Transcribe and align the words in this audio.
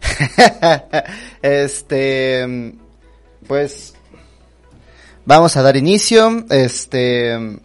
este, 1.42 2.74
pues, 3.46 3.94
vamos 5.24 5.56
a 5.56 5.62
dar 5.62 5.76
inicio. 5.76 6.44
Este, 6.50 7.58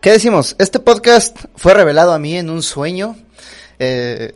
¿qué 0.00 0.12
decimos? 0.12 0.56
Este 0.58 0.78
podcast 0.80 1.36
fue 1.56 1.74
revelado 1.74 2.12
a 2.12 2.18
mí 2.18 2.36
en 2.36 2.50
un 2.50 2.62
sueño. 2.62 3.16
Eh, 3.78 4.34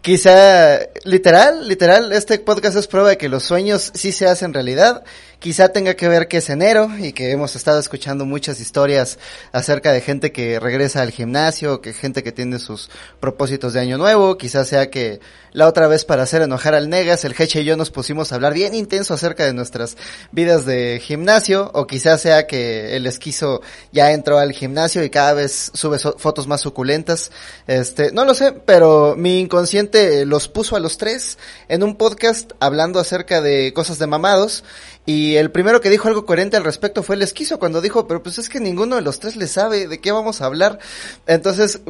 quizá, 0.00 0.80
literal, 1.04 1.68
literal, 1.68 2.12
este 2.12 2.38
podcast 2.38 2.76
es 2.76 2.86
prueba 2.86 3.10
de 3.10 3.18
que 3.18 3.28
los 3.28 3.44
sueños 3.44 3.92
sí 3.94 4.12
se 4.12 4.26
hacen 4.26 4.54
realidad. 4.54 5.04
Quizá 5.42 5.70
tenga 5.70 5.94
que 5.94 6.06
ver 6.06 6.28
que 6.28 6.36
es 6.36 6.48
enero 6.50 6.88
y 7.00 7.12
que 7.12 7.32
hemos 7.32 7.56
estado 7.56 7.80
escuchando 7.80 8.24
muchas 8.24 8.60
historias 8.60 9.18
acerca 9.50 9.90
de 9.90 10.00
gente 10.00 10.30
que 10.30 10.60
regresa 10.60 11.02
al 11.02 11.10
gimnasio, 11.10 11.80
que 11.80 11.92
gente 11.92 12.22
que 12.22 12.30
tiene 12.30 12.60
sus 12.60 12.90
propósitos 13.18 13.72
de 13.72 13.80
año 13.80 13.98
nuevo, 13.98 14.38
quizá 14.38 14.64
sea 14.64 14.88
que 14.88 15.18
la 15.50 15.66
otra 15.66 15.88
vez 15.88 16.04
para 16.04 16.22
hacer 16.22 16.42
enojar 16.42 16.74
al 16.74 16.88
Negas, 16.88 17.24
el 17.24 17.34
Heche 17.36 17.60
y 17.60 17.64
yo 17.64 17.76
nos 17.76 17.90
pusimos 17.90 18.30
a 18.30 18.36
hablar 18.36 18.54
bien 18.54 18.72
intenso 18.72 19.14
acerca 19.14 19.44
de 19.44 19.52
nuestras 19.52 19.96
vidas 20.30 20.64
de 20.64 21.00
gimnasio, 21.02 21.72
o 21.74 21.88
quizá 21.88 22.16
sea 22.18 22.46
que 22.46 22.96
el 22.96 23.06
esquizo 23.06 23.62
ya 23.90 24.12
entró 24.12 24.38
al 24.38 24.52
gimnasio 24.52 25.02
y 25.02 25.10
cada 25.10 25.34
vez 25.34 25.72
sube 25.74 25.98
fotos 25.98 26.46
más 26.46 26.60
suculentas. 26.60 27.32
Este, 27.66 28.12
no 28.12 28.24
lo 28.24 28.34
sé, 28.34 28.52
pero 28.52 29.14
mi 29.16 29.40
inconsciente 29.40 30.24
los 30.24 30.48
puso 30.48 30.76
a 30.76 30.80
los 30.80 30.98
tres 30.98 31.36
en 31.68 31.82
un 31.82 31.96
podcast 31.96 32.52
hablando 32.60 33.00
acerca 33.00 33.42
de 33.42 33.72
cosas 33.74 33.98
de 33.98 34.06
mamados. 34.06 34.62
Y 35.04 35.36
el 35.36 35.50
primero 35.50 35.80
que 35.80 35.90
dijo 35.90 36.08
algo 36.08 36.24
coherente 36.24 36.56
al 36.56 36.64
respecto 36.64 37.02
fue 37.02 37.16
el 37.16 37.22
esquizo 37.22 37.58
cuando 37.58 37.80
dijo, 37.80 38.06
pero 38.06 38.22
pues 38.22 38.38
es 38.38 38.48
que 38.48 38.60
ninguno 38.60 38.96
de 38.96 39.02
los 39.02 39.18
tres 39.18 39.34
le 39.36 39.48
sabe 39.48 39.88
de 39.88 40.00
qué 40.00 40.12
vamos 40.12 40.40
a 40.40 40.46
hablar. 40.46 40.78
Entonces, 41.26 41.80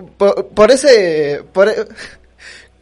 por, 0.54 0.70
ese, 0.70 1.44
por, 1.52 1.68
e- 1.68 1.86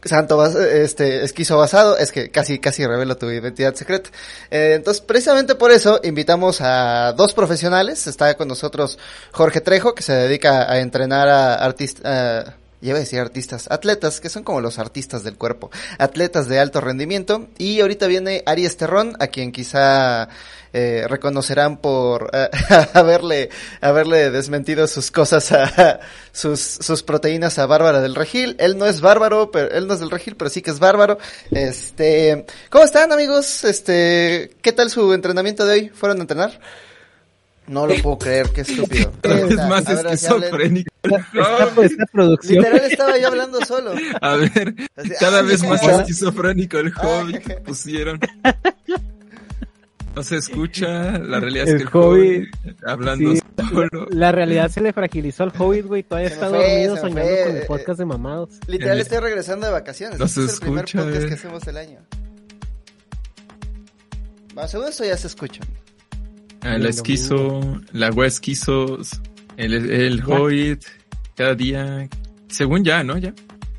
Santo, 0.03 0.43
este, 0.45 1.23
esquizo 1.23 1.57
basado, 1.57 1.97
es 1.97 2.11
que 2.11 2.31
casi, 2.31 2.59
casi 2.59 2.87
revelo 2.87 3.17
tu 3.17 3.29
identidad 3.29 3.75
secreta. 3.75 4.09
Eh, 4.49 4.73
entonces, 4.75 5.01
precisamente 5.01 5.55
por 5.55 5.71
eso, 5.71 5.99
invitamos 6.03 6.61
a 6.61 7.13
dos 7.13 7.33
profesionales. 7.33 8.07
Está 8.07 8.35
con 8.35 8.47
nosotros 8.47 8.97
Jorge 9.31 9.61
Trejo, 9.61 9.93
que 9.93 10.01
se 10.01 10.13
dedica 10.13 10.71
a 10.71 10.79
entrenar 10.79 11.27
a 11.27 11.55
artistas, 11.55 12.55
Lleva 12.81 12.97
a 12.97 13.01
decir 13.01 13.19
artistas, 13.19 13.67
atletas, 13.69 14.19
que 14.19 14.29
son 14.29 14.43
como 14.43 14.59
los 14.59 14.79
artistas 14.79 15.23
del 15.23 15.37
cuerpo, 15.37 15.69
atletas 15.99 16.47
de 16.47 16.59
alto 16.59 16.81
rendimiento. 16.81 17.47
Y 17.59 17.79
ahorita 17.79 18.07
viene 18.07 18.43
Aries 18.45 18.75
Terrón, 18.75 19.15
a 19.19 19.27
quien 19.27 19.51
quizá 19.51 20.29
eh, 20.73 21.05
reconocerán 21.07 21.77
por 21.77 22.31
eh, 22.33 22.49
haberle, 22.93 23.49
haberle 23.81 24.31
desmentido 24.31 24.87
sus 24.87 25.11
cosas 25.11 25.51
a 25.51 25.99
sus, 26.31 26.59
sus 26.59 27.03
proteínas 27.03 27.59
a 27.59 27.67
Bárbara 27.67 28.01
del 28.01 28.15
Regil. 28.15 28.55
Él 28.57 28.77
no 28.77 28.87
es 28.87 28.99
bárbaro, 28.99 29.51
pero 29.51 29.69
él 29.69 29.85
no 29.85 29.93
es 29.93 29.99
del 29.99 30.09
Regil, 30.09 30.35
pero 30.35 30.49
sí 30.49 30.61
que 30.61 30.71
es 30.71 30.79
bárbaro. 30.79 31.19
Este, 31.51 32.45
¿cómo 32.69 32.83
están 32.83 33.11
amigos? 33.11 33.63
Este, 33.63 34.55
¿qué 34.61 34.71
tal 34.71 34.89
su 34.89 35.13
entrenamiento 35.13 35.65
de 35.65 35.73
hoy? 35.73 35.89
¿Fueron 35.89 36.17
a 36.17 36.21
entrenar? 36.21 36.59
No 37.67 37.87
lo 37.87 37.95
puedo 38.01 38.17
creer, 38.17 38.49
qué 38.49 38.61
estúpido. 38.61 39.11
Cada 39.21 39.35
vez 39.35 39.49
Está, 39.51 39.67
más 39.67 39.87
esquizofrénico. 39.89 40.91
Esta, 41.03 42.05
producción. 42.11 42.57
Literal 42.63 42.91
estaba 42.91 43.17
yo 43.17 43.27
hablando 43.27 43.63
solo. 43.65 43.93
A 44.21 44.35
ver, 44.35 44.75
Así, 44.95 45.11
cada 45.19 45.41
vez 45.43 45.63
más 45.63 45.81
esquizofrénico 45.81 46.77
el 46.79 46.91
hobby 46.93 47.39
que 47.39 47.55
pusieron. 47.55 48.19
No 50.15 50.23
se 50.23 50.37
escucha, 50.37 51.17
la 51.19 51.39
realidad 51.39 51.67
es 51.69 51.73
El 51.73 51.77
que 51.77 51.83
el 51.83 51.89
Hobbit, 52.03 52.49
hobby 52.55 52.75
hablando 52.85 53.31
sí. 53.33 53.41
solo. 53.69 54.07
La 54.09 54.31
realidad 54.33 54.69
se 54.69 54.81
le 54.81 54.91
fragilizó 54.91 55.43
al 55.43 55.53
Hobbit, 55.57 55.85
güey. 55.85 56.03
Todavía 56.03 56.27
Se 56.29 56.35
está 56.35 56.49
fue, 56.49 56.57
dormido 56.59 56.97
soñando 56.97 57.21
fue, 57.21 57.43
con 57.45 57.55
eh, 57.55 57.59
el 57.61 57.65
podcast 57.67 57.99
de 57.99 58.05
mamados. 58.05 58.49
Literal 58.67 58.95
El- 58.97 59.01
estoy 59.01 59.19
regresando 59.19 59.67
de 59.67 59.71
vacaciones. 59.71 60.19
No 60.19 60.25
Este 60.25 60.41
se 60.41 60.47
es 60.47 60.53
el 60.55 60.59
primer 60.59 60.83
escucha, 60.85 61.03
podcast 61.05 61.23
eh. 61.23 61.27
que 61.29 61.33
hacemos 61.35 61.63
del 61.63 61.77
año. 61.77 61.99
Va, 64.57 64.67
según 64.67 64.87
esto 64.89 65.05
ya 65.05 65.15
se 65.15 65.27
escuchan. 65.27 65.65
Ah, 66.63 66.75
El 66.75 66.83
la 66.83 66.89
esquizo, 66.89 67.59
la 67.91 68.09
wea 68.11 68.27
esquizos, 68.27 69.19
el, 69.57 69.73
el 69.91 70.23
hobbit, 70.23 70.83
cada 71.35 71.55
día. 71.55 72.07
Según 72.49 72.83
ya, 72.83 73.03
¿no? 73.03 73.17
Ya. 73.17 73.33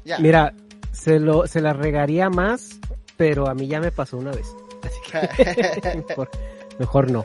Ya. 0.04 0.18
Mira, 0.18 0.52
se 0.90 1.20
lo, 1.20 1.46
se 1.46 1.60
la 1.60 1.72
regaría 1.72 2.28
más, 2.28 2.78
pero 3.16 3.48
a 3.48 3.54
mí 3.54 3.68
ya 3.68 3.80
me 3.80 3.92
pasó 3.92 4.16
una 4.16 4.32
vez. 4.32 4.46
Así 4.82 4.98
que 5.10 6.02
mejor, 6.08 6.30
mejor 6.78 7.10
no. 7.10 7.24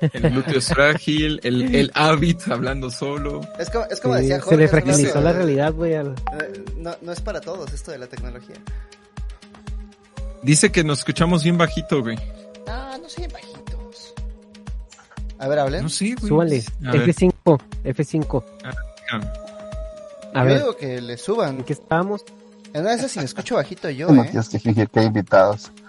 El 0.00 0.30
glúteo 0.30 0.58
es 0.58 0.68
frágil, 0.68 1.40
el, 1.42 1.74
el 1.74 1.90
habit 1.94 2.48
hablando 2.50 2.90
solo. 2.90 3.40
es 3.58 3.70
como, 3.70 3.84
es 3.86 4.00
como 4.00 4.14
Sí, 4.16 4.22
decía 4.22 4.36
se 4.36 4.42
Jorge. 4.42 4.56
le 4.58 4.64
hace 4.64 4.74
rato, 4.76 4.86
fragilizó 4.88 5.20
la 5.22 5.32
realidad, 5.32 5.72
güey. 5.72 5.94
al- 5.94 6.14
eh, 6.38 6.64
No, 6.76 6.94
no 7.00 7.12
es 7.12 7.20
para 7.22 7.40
todos 7.40 7.72
esto 7.72 7.92
de 7.92 7.98
la 7.98 8.06
tecnología. 8.06 8.56
Dice 10.42 10.70
que 10.70 10.84
nos 10.84 10.98
escuchamos 10.98 11.42
bien 11.44 11.56
bajito, 11.56 12.02
güey. 12.02 12.18
Ah, 12.68 12.98
no 13.00 13.08
sean 13.08 13.30
bajitos. 13.32 13.55
A 15.38 15.48
ver, 15.48 15.58
hablen. 15.58 15.82
No 15.82 15.88
sé, 15.88 16.14
güey. 16.14 16.28
Súbale. 16.28 16.64
A 16.86 16.92
ver, 16.92 17.08
F5, 17.08 17.60
F5. 17.84 18.44
ah, 18.64 19.20
A 20.34 20.40
Yo 20.40 20.44
ver, 20.44 20.58
digo 20.58 20.76
que 20.76 21.00
le 21.00 21.16
suban. 21.16 21.58
¿en 21.58 21.64
qué 21.64 21.72
estábamos? 21.74 22.24
En 22.72 22.80
una 22.82 22.90
de 22.90 22.96
esas 22.96 23.10
si 23.12 23.18
me 23.20 23.24
escucho 23.24 23.54
bajito 23.54 23.88
yo, 23.90 24.10
No 24.10 24.22
¿eh? 24.24 24.28
tienes 24.30 24.48
que 24.48 24.58
fingir 24.58 24.88
que 24.90 25.00
hay 25.00 25.06
invitados. 25.06 25.70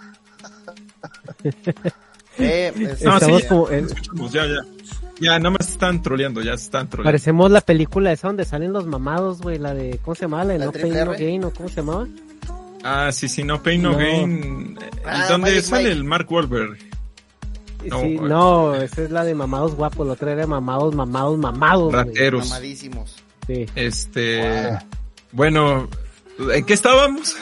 Eh, 2.40 2.72
es- 2.76 3.02
No, 3.02 3.14
Estamos 3.14 3.42
sí, 3.42 3.48
como 3.48 3.68
en- 3.70 3.88
ya, 4.30 4.46
ya. 4.46 4.60
Ya, 5.20 5.38
nada 5.40 5.50
más 5.58 5.68
están 5.68 6.00
troleando, 6.02 6.40
ya 6.40 6.56
se 6.56 6.64
están 6.66 6.88
troleando. 6.88 7.08
Parecemos 7.08 7.50
la 7.50 7.60
película 7.60 8.12
esa 8.12 8.28
donde 8.28 8.44
salen 8.44 8.72
los 8.72 8.86
mamados, 8.86 9.40
güey, 9.42 9.58
la 9.58 9.74
de, 9.74 9.98
¿cómo 10.04 10.14
se 10.14 10.22
llamaba? 10.22 10.44
La 10.44 10.52
de 10.52 10.58
¿La 10.60 10.66
No 10.66 10.72
Pain 10.72 10.94
No? 11.04 11.10
Gain, 11.12 11.44
¿o 11.44 11.50
cómo 11.50 11.68
se 11.68 11.74
llamaba? 11.76 12.06
Ah, 12.84 13.10
sí, 13.10 13.28
sí, 13.28 13.42
no 13.42 13.60
pain, 13.60 13.82
no, 13.82 13.90
No. 13.92 13.98
gain. 13.98 14.78
Ah, 15.04 15.26
¿Dónde 15.28 15.50
Magic 15.50 15.64
sale 15.64 15.82
Mike. 15.84 15.92
el 15.96 16.04
Mark 16.04 16.30
Wahlberg? 16.30 16.78
No, 17.86 18.00
sí, 18.00 18.16
güey. 18.16 18.28
no, 18.28 18.74
esa 18.74 19.02
es 19.02 19.10
la 19.10 19.24
de 19.24 19.34
mamados 19.34 19.74
guapos, 19.76 20.06
la 20.06 20.14
otra 20.14 20.32
era 20.32 20.46
mamados, 20.46 20.94
mamados, 20.94 21.38
mamados, 21.38 21.92
güey. 21.92 22.04
Rateros. 22.04 22.48
mamadísimos. 22.48 23.16
Sí. 23.46 23.66
Este, 23.74 24.68
Wow. 24.70 24.78
bueno, 25.32 25.88
¿en 26.52 26.64
qué 26.64 26.74
estábamos? 26.74 27.36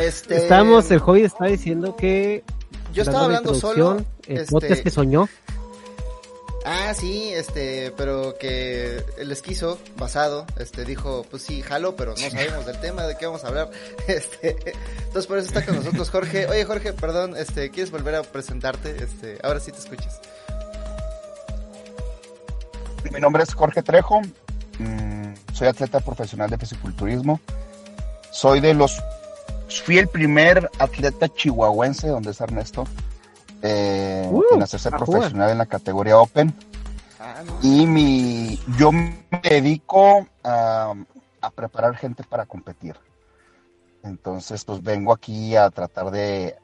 Este, 0.00 0.36
Estamos, 0.36 0.90
el 0.90 0.98
hobby 1.00 1.22
está 1.22 1.46
diciendo 1.46 1.96
que... 1.96 2.42
Yo 2.92 3.02
estaba 3.02 3.24
hablando 3.24 3.52
la 3.52 3.58
solo. 3.58 3.96
El 4.26 4.38
este, 4.38 4.50
podcast 4.52 4.82
que 4.82 4.90
soñó. 4.90 5.28
Ah, 6.66 6.94
sí, 6.94 7.30
este, 7.34 7.92
pero 7.94 8.38
que 8.38 9.04
el 9.18 9.30
esquizo 9.30 9.78
basado, 9.98 10.46
este, 10.58 10.84
dijo, 10.86 11.26
pues 11.30 11.42
sí, 11.42 11.60
jalo, 11.60 11.94
pero 11.94 12.12
no 12.12 12.30
sabemos 12.30 12.64
del 12.64 12.80
tema, 12.80 13.02
de 13.02 13.18
qué 13.18 13.26
vamos 13.26 13.44
a 13.44 13.48
hablar. 13.48 13.70
Este, 14.08 14.56
entonces 14.98 15.26
por 15.26 15.38
eso 15.38 15.48
está 15.48 15.64
con 15.64 15.76
nosotros 15.76 16.08
Jorge. 16.10 16.46
Oye, 16.46 16.64
Jorge, 16.64 16.92
perdón, 16.94 17.36
este, 17.36 17.70
¿quieres 17.70 17.90
volver 17.90 18.14
a 18.14 18.22
presentarte? 18.22 18.96
Este, 19.02 19.38
ahora 19.42 19.60
sí 19.60 19.72
te 19.72 19.78
escuchas. 19.78 20.20
Mi 23.12 23.20
nombre 23.20 23.42
es 23.42 23.54
Jorge 23.54 23.82
Trejo. 23.82 24.22
mm, 24.78 25.34
Soy 25.52 25.68
atleta 25.68 26.00
profesional 26.00 26.50
de 26.50 26.58
fisiculturismo. 26.58 27.40
Soy 28.32 28.60
de 28.60 28.74
los. 28.74 29.02
Fui 29.84 29.98
el 29.98 30.08
primer 30.08 30.70
atleta 30.78 31.28
chihuahuense, 31.28 32.08
donde 32.08 32.30
es 32.30 32.40
Ernesto, 32.40 32.86
eh, 33.66 34.28
Uh, 34.30 34.42
en 34.54 34.62
hacerse 34.62 34.90
jugar. 34.90 35.04
profesional 35.04 35.50
en 35.50 35.58
la 35.58 35.66
categoría 35.66 36.18
Open. 36.18 36.54
Ah, 37.18 37.42
no. 37.46 37.58
Y 37.62 37.86
mi, 37.86 38.60
yo 38.78 38.92
me 38.92 39.24
dedico 39.42 40.26
a, 40.42 40.92
a 41.40 41.50
preparar 41.50 41.96
gente 41.96 42.22
para 42.24 42.44
competir. 42.46 42.96
Entonces, 44.02 44.64
pues 44.64 44.82
vengo 44.82 45.12
aquí 45.14 45.56
a 45.56 45.70
tratar 45.70 46.10
de 46.10 46.56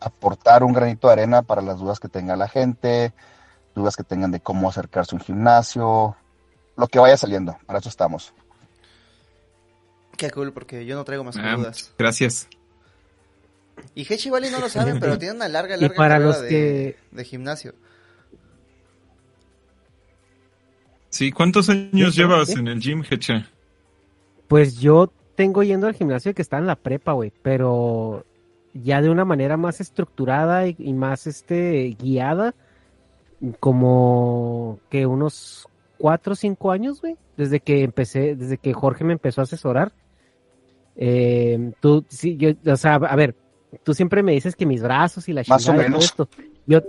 aportar 0.00 0.62
un 0.64 0.74
granito 0.74 1.06
de 1.06 1.14
arena 1.14 1.40
para 1.42 1.62
las 1.62 1.78
dudas 1.78 1.98
que 1.98 2.08
tenga 2.10 2.36
la 2.36 2.46
gente, 2.48 3.14
dudas 3.74 3.96
que 3.96 4.04
tengan 4.04 4.30
de 4.30 4.40
cómo 4.40 4.68
acercarse 4.68 5.14
a 5.14 5.18
un 5.18 5.24
gimnasio, 5.24 6.14
lo 6.76 6.86
que 6.88 6.98
vaya 6.98 7.16
saliendo. 7.16 7.56
Para 7.64 7.78
eso 7.78 7.88
estamos. 7.88 8.34
Qué 10.18 10.30
cool, 10.30 10.52
porque 10.52 10.84
yo 10.84 10.94
no 10.94 11.04
traigo 11.04 11.24
más 11.24 11.36
que 11.36 11.42
Ah, 11.42 11.56
dudas. 11.56 11.92
gracias. 11.98 12.48
Y 13.94 14.02
Hechi 14.12 14.28
igual 14.28 14.44
y 14.44 14.50
no 14.50 14.60
lo 14.60 14.68
saben, 14.68 14.98
pero 15.00 15.18
tiene 15.18 15.34
una 15.34 15.48
larga, 15.48 15.76
Y 15.76 15.80
larga 15.80 15.96
para 15.96 16.14
carrera 16.14 16.26
los 16.30 16.42
de, 16.42 16.48
que- 16.48 16.96
de 17.10 17.24
gimnasio. 17.24 17.74
Sí, 21.10 21.30
¿cuántos 21.30 21.68
años 21.70 22.14
¿Sí? 22.14 22.20
llevas 22.20 22.48
¿Sí? 22.48 22.58
en 22.58 22.68
el 22.68 22.80
gym, 22.80 23.04
Heche? 23.08 23.44
Pues 24.48 24.78
yo 24.80 25.12
tengo 25.36 25.62
yendo 25.62 25.86
al 25.86 25.94
gimnasio 25.94 26.34
que 26.34 26.42
está 26.42 26.58
en 26.58 26.66
la 26.66 26.76
prepa, 26.76 27.12
güey, 27.12 27.32
pero 27.42 28.24
ya 28.72 29.00
de 29.00 29.10
una 29.10 29.24
manera 29.24 29.56
más 29.56 29.80
estructurada 29.80 30.66
y, 30.66 30.74
y 30.78 30.92
más 30.92 31.26
este 31.26 31.96
guiada, 32.00 32.54
como 33.60 34.80
que 34.90 35.06
unos 35.06 35.68
cuatro 35.98 36.32
o 36.32 36.36
cinco 36.36 36.72
años, 36.72 37.00
güey, 37.00 37.16
desde 37.36 37.60
que 37.60 37.82
empecé, 37.84 38.34
desde 38.34 38.58
que 38.58 38.72
Jorge 38.72 39.04
me 39.04 39.12
empezó 39.12 39.40
a 39.40 39.44
asesorar. 39.44 39.92
Eh, 40.96 41.72
tú, 41.80 42.04
sí, 42.08 42.36
yo, 42.36 42.50
o 42.72 42.76
sea, 42.76 42.94
a 42.94 43.16
ver, 43.16 43.34
tú 43.82 43.94
siempre 43.94 44.22
me 44.22 44.32
dices 44.32 44.56
que 44.56 44.66
mis 44.66 44.82
brazos 44.82 45.28
y 45.28 45.32
la 45.32 45.42
Más 45.46 45.62
o 45.68 45.72
chingada 45.72 45.82
y 45.88 45.90
todo 45.90 45.90
menos. 45.90 46.04
esto. 46.04 46.28
Yo, 46.66 46.80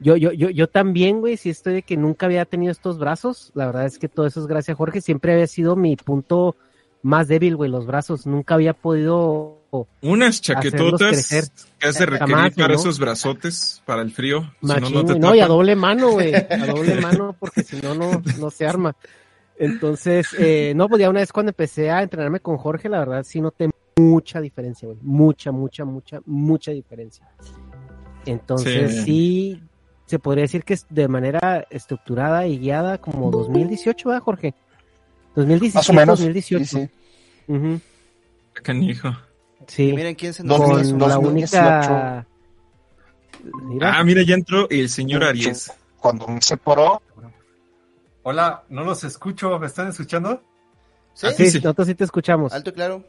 yo, 0.00 0.16
yo, 0.16 0.32
yo, 0.32 0.50
yo 0.50 0.68
también, 0.68 1.20
güey, 1.20 1.36
sí 1.36 1.50
estoy 1.50 1.74
de 1.74 1.82
que 1.82 1.96
nunca 1.96 2.26
había 2.26 2.44
tenido 2.44 2.70
estos 2.70 2.98
brazos. 2.98 3.50
La 3.54 3.66
verdad 3.66 3.86
es 3.86 3.98
que 3.98 4.08
todo 4.08 4.26
eso 4.26 4.40
es 4.40 4.46
gracias 4.46 4.74
a 4.74 4.78
Jorge. 4.78 5.00
Siempre 5.00 5.32
había 5.32 5.46
sido 5.46 5.74
mi 5.76 5.96
punto 5.96 6.56
más 7.02 7.28
débil, 7.28 7.56
güey, 7.56 7.70
los 7.70 7.86
brazos. 7.86 8.26
Nunca 8.26 8.54
había 8.54 8.74
podido 8.74 9.58
Unas 10.02 10.40
chaquetotas 10.40 11.08
crecer. 11.10 11.44
que 11.78 11.88
has 11.88 11.98
de 11.98 12.06
requerir 12.06 12.54
para 12.54 12.68
¿no? 12.68 12.74
esos 12.74 12.98
brazotes, 12.98 13.82
para 13.86 14.02
el 14.02 14.10
frío. 14.12 14.52
si 14.60 14.66
no, 14.68 14.90
no 14.90 15.04
te 15.04 15.18
no, 15.18 15.34
y 15.34 15.40
a 15.40 15.46
doble 15.46 15.74
mano, 15.76 16.12
güey. 16.12 16.34
A 16.34 16.66
doble 16.66 17.00
mano, 17.00 17.36
porque 17.38 17.62
si 17.62 17.80
no, 17.80 17.94
no, 17.94 18.22
no 18.38 18.50
se 18.50 18.66
arma. 18.66 18.94
Entonces, 19.58 20.28
eh, 20.38 20.72
no, 20.76 20.88
pues 20.88 21.00
ya 21.00 21.10
una 21.10 21.20
vez 21.20 21.32
cuando 21.32 21.50
empecé 21.50 21.90
a 21.90 22.02
entrenarme 22.02 22.38
con 22.40 22.56
Jorge, 22.56 22.88
la 22.88 23.00
verdad 23.00 23.24
sí 23.24 23.40
noté 23.40 23.68
mucha 23.98 24.40
diferencia, 24.40 24.86
güey. 24.86 24.98
Mucha, 25.02 25.52
mucha, 25.52 25.84
mucha, 25.84 26.20
mucha 26.26 26.70
diferencia. 26.72 27.28
Entonces, 28.26 28.94
Sí. 28.96 29.02
sí. 29.04 29.62
se 30.06 30.18
podría 30.18 30.42
decir 30.42 30.64
que 30.64 30.74
es 30.74 30.86
de 30.88 31.06
manera 31.08 31.66
estructurada 31.70 32.46
y 32.46 32.58
guiada 32.58 32.98
como 32.98 33.30
2018, 33.30 34.08
¿verdad, 34.08 34.22
Jorge? 34.22 34.54
2017, 35.34 35.74
Más 35.78 35.90
o 35.90 35.92
menos. 35.92 36.18
2018. 36.20 36.64
Sí, 36.64 36.76
sí. 36.86 36.90
Ujú, 37.52 37.80
Canijo. 38.62 39.10
sí. 39.66 39.92
Miren 39.94 40.14
quién 40.14 40.32
se 40.32 40.42
nos 40.44 40.58
con 40.58 40.70
la 40.70 41.14
2018. 41.16 41.28
única... 41.28 42.26
Mira, 43.64 43.98
Ah, 43.98 44.04
mira, 44.04 44.22
ya 44.22 44.34
entró 44.34 44.68
el 44.68 44.88
señor 44.88 45.22
Aries. 45.24 45.72
Cuando 46.00 46.26
me 46.28 46.40
separó, 46.42 47.02
Hola, 48.24 48.64
no 48.68 48.84
los 48.84 49.04
escucho, 49.04 49.58
¿me 49.58 49.66
están 49.68 49.88
escuchando? 49.88 50.42
¿Sí? 51.14 51.26
Ah, 51.28 51.32
sí, 51.32 51.50
sí. 51.50 51.58
nosotros 51.58 51.86
sí 51.86 51.94
te 51.94 52.04
escuchamos. 52.04 52.52
Alto 52.52 52.70
y 52.70 52.72
claro. 52.74 53.04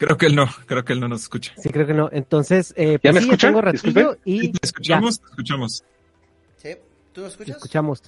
Creo 0.00 0.16
que 0.16 0.26
él 0.26 0.34
no, 0.34 0.46
creo 0.64 0.82
que 0.82 0.94
él 0.94 1.00
no 1.00 1.08
nos 1.08 1.20
escucha. 1.22 1.52
Sí, 1.58 1.68
creo 1.68 1.86
que 1.86 1.92
no. 1.92 2.08
Entonces, 2.10 2.72
eh, 2.76 2.92
¿Ya 3.02 3.12
pues 3.12 3.14
me 3.14 3.20
sí, 3.20 3.26
escuchan? 3.26 3.50
tengo 3.50 3.60
ratillo 3.60 3.82
Disculpen. 3.82 4.18
y 4.24 4.48
¿Te 4.52 4.66
escuchamos? 4.66 5.20
¿Te 5.20 5.26
escuchamos? 5.28 5.84
¿Sí? 6.56 6.76
¿Tú 7.12 7.20
nos 7.20 7.32
escuchas? 7.32 7.56
escuchamos. 7.56 8.02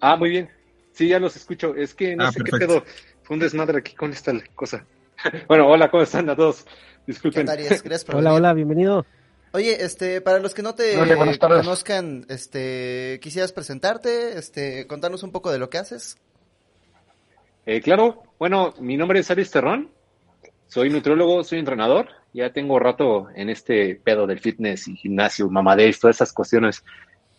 Ah, 0.00 0.16
muy 0.16 0.30
bien. 0.30 0.50
Sí, 0.92 1.06
ya 1.08 1.20
los 1.20 1.36
escucho. 1.36 1.74
Es 1.76 1.94
que 1.94 2.16
no 2.16 2.24
Ah, 2.24 2.32
sé 2.32 2.40
perfecto. 2.40 2.58
qué 2.58 2.66
pedo. 2.66 2.84
Fue 3.22 3.34
un 3.34 3.40
desmadre 3.40 3.78
aquí 3.78 3.94
con 3.94 4.10
esta 4.12 4.32
cosa. 4.56 4.84
bueno, 5.48 5.68
hola, 5.68 5.88
¿cómo 5.88 6.02
están 6.02 6.28
a 6.30 6.34
todos? 6.36 6.64
¿Qué 6.64 6.70
Disculpen. 7.06 7.46
tal, 7.46 7.58
Arias? 7.58 7.80
Gracias 7.82 8.04
por 8.04 8.14
Hola, 8.16 8.30
venir. 8.30 8.40
hola, 8.40 8.54
bienvenido. 8.54 9.06
Oye, 9.52 9.82
este, 9.84 10.20
para 10.20 10.40
los 10.40 10.52
que 10.52 10.62
no 10.62 10.74
te 10.74 10.98
Hola, 10.98 11.38
conozcan, 11.38 12.26
este, 12.28 13.18
quisieras 13.22 13.52
presentarte, 13.52 14.36
este, 14.36 14.86
contarnos 14.88 15.22
un 15.22 15.30
poco 15.30 15.50
de 15.52 15.58
lo 15.60 15.70
que 15.70 15.78
haces. 15.78 16.18
Eh, 17.66 17.80
claro, 17.80 18.22
bueno, 18.38 18.74
mi 18.80 18.96
nombre 18.96 19.20
es 19.20 19.30
Aries 19.30 19.50
Terrón. 19.50 19.90
Soy 20.68 20.90
nutriólogo, 20.90 21.42
soy 21.44 21.58
entrenador. 21.58 22.08
Ya 22.34 22.52
tengo 22.52 22.78
rato 22.78 23.28
en 23.34 23.48
este 23.48 23.96
pedo 23.96 24.26
del 24.26 24.38
fitness 24.38 24.86
y 24.86 24.96
gimnasio, 24.96 25.48
mamadez, 25.48 25.98
todas 25.98 26.16
esas 26.16 26.32
cuestiones. 26.32 26.84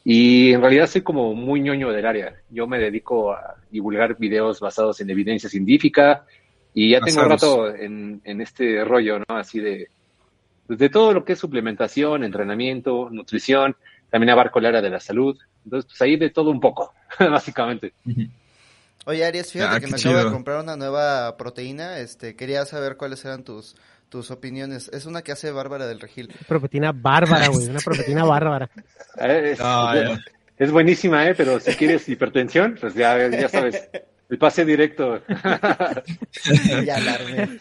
Y 0.03 0.51
en 0.53 0.61
realidad 0.61 0.87
soy 0.87 1.03
como 1.03 1.35
muy 1.35 1.61
ñoño 1.61 1.91
del 1.91 2.07
área. 2.07 2.35
Yo 2.49 2.65
me 2.65 2.79
dedico 2.79 3.31
a 3.31 3.55
divulgar 3.69 4.17
videos 4.17 4.59
basados 4.59 4.99
en 5.01 5.11
evidencia 5.11 5.47
científica 5.47 6.25
y 6.73 6.89
ya 6.89 7.01
tengo 7.01 7.21
Basados. 7.21 7.69
rato 7.69 7.75
en, 7.75 8.19
en 8.23 8.41
este 8.41 8.83
rollo, 8.83 9.19
¿no? 9.19 9.37
Así 9.37 9.59
de, 9.59 9.89
pues, 10.65 10.79
de 10.79 10.89
todo 10.89 11.13
lo 11.13 11.23
que 11.23 11.33
es 11.33 11.39
suplementación, 11.39 12.23
entrenamiento, 12.23 13.09
nutrición. 13.11 13.75
También 14.09 14.31
abarco 14.31 14.57
el 14.57 14.65
área 14.65 14.81
de 14.81 14.89
la 14.89 14.99
salud. 14.99 15.37
Entonces, 15.65 15.87
pues 15.87 16.01
ahí 16.01 16.15
de 16.15 16.31
todo 16.31 16.49
un 16.49 16.59
poco, 16.59 16.93
básicamente. 17.19 17.93
Oye, 19.09 19.25
Aries, 19.25 19.51
fíjate 19.51 19.75
Ah, 19.75 19.79
que 19.79 19.87
me 19.87 19.97
acabo 19.97 20.15
de 20.15 20.21
chido. 20.21 20.31
comprar 20.31 20.61
una 20.61 20.75
nueva 20.75 21.35
proteína, 21.35 21.97
este, 21.97 22.35
quería 22.35 22.63
saber 22.65 22.95
cuáles 22.95 23.25
eran 23.25 23.43
tus, 23.43 23.75
tus 24.09 24.29
opiniones. 24.29 24.87
Es 24.93 25.05
una 25.07 25.23
que 25.23 25.31
hace 25.31 25.49
Bárbara 25.51 25.87
del 25.87 25.99
Regil. 25.99 26.31
Propetina 26.47 26.91
bárbara, 26.91 27.47
güey. 27.47 27.67
Una 27.69 27.79
propetina 27.79 28.23
bárbara. 28.25 28.69
Es, 29.19 29.57
Ah, 29.61 30.15
es 30.59 30.71
buenísima, 30.71 31.27
¿eh? 31.27 31.33
Pero 31.33 31.59
si 31.59 31.71
quieres 31.73 32.07
hipertensión, 32.07 32.77
pues 32.79 32.93
ya, 32.93 33.27
ya 33.29 33.49
sabes. 33.49 33.89
El 34.29 34.37
pase 34.37 34.63
directo. 34.63 35.19
ya 36.85 36.95
alarme. 36.97 37.57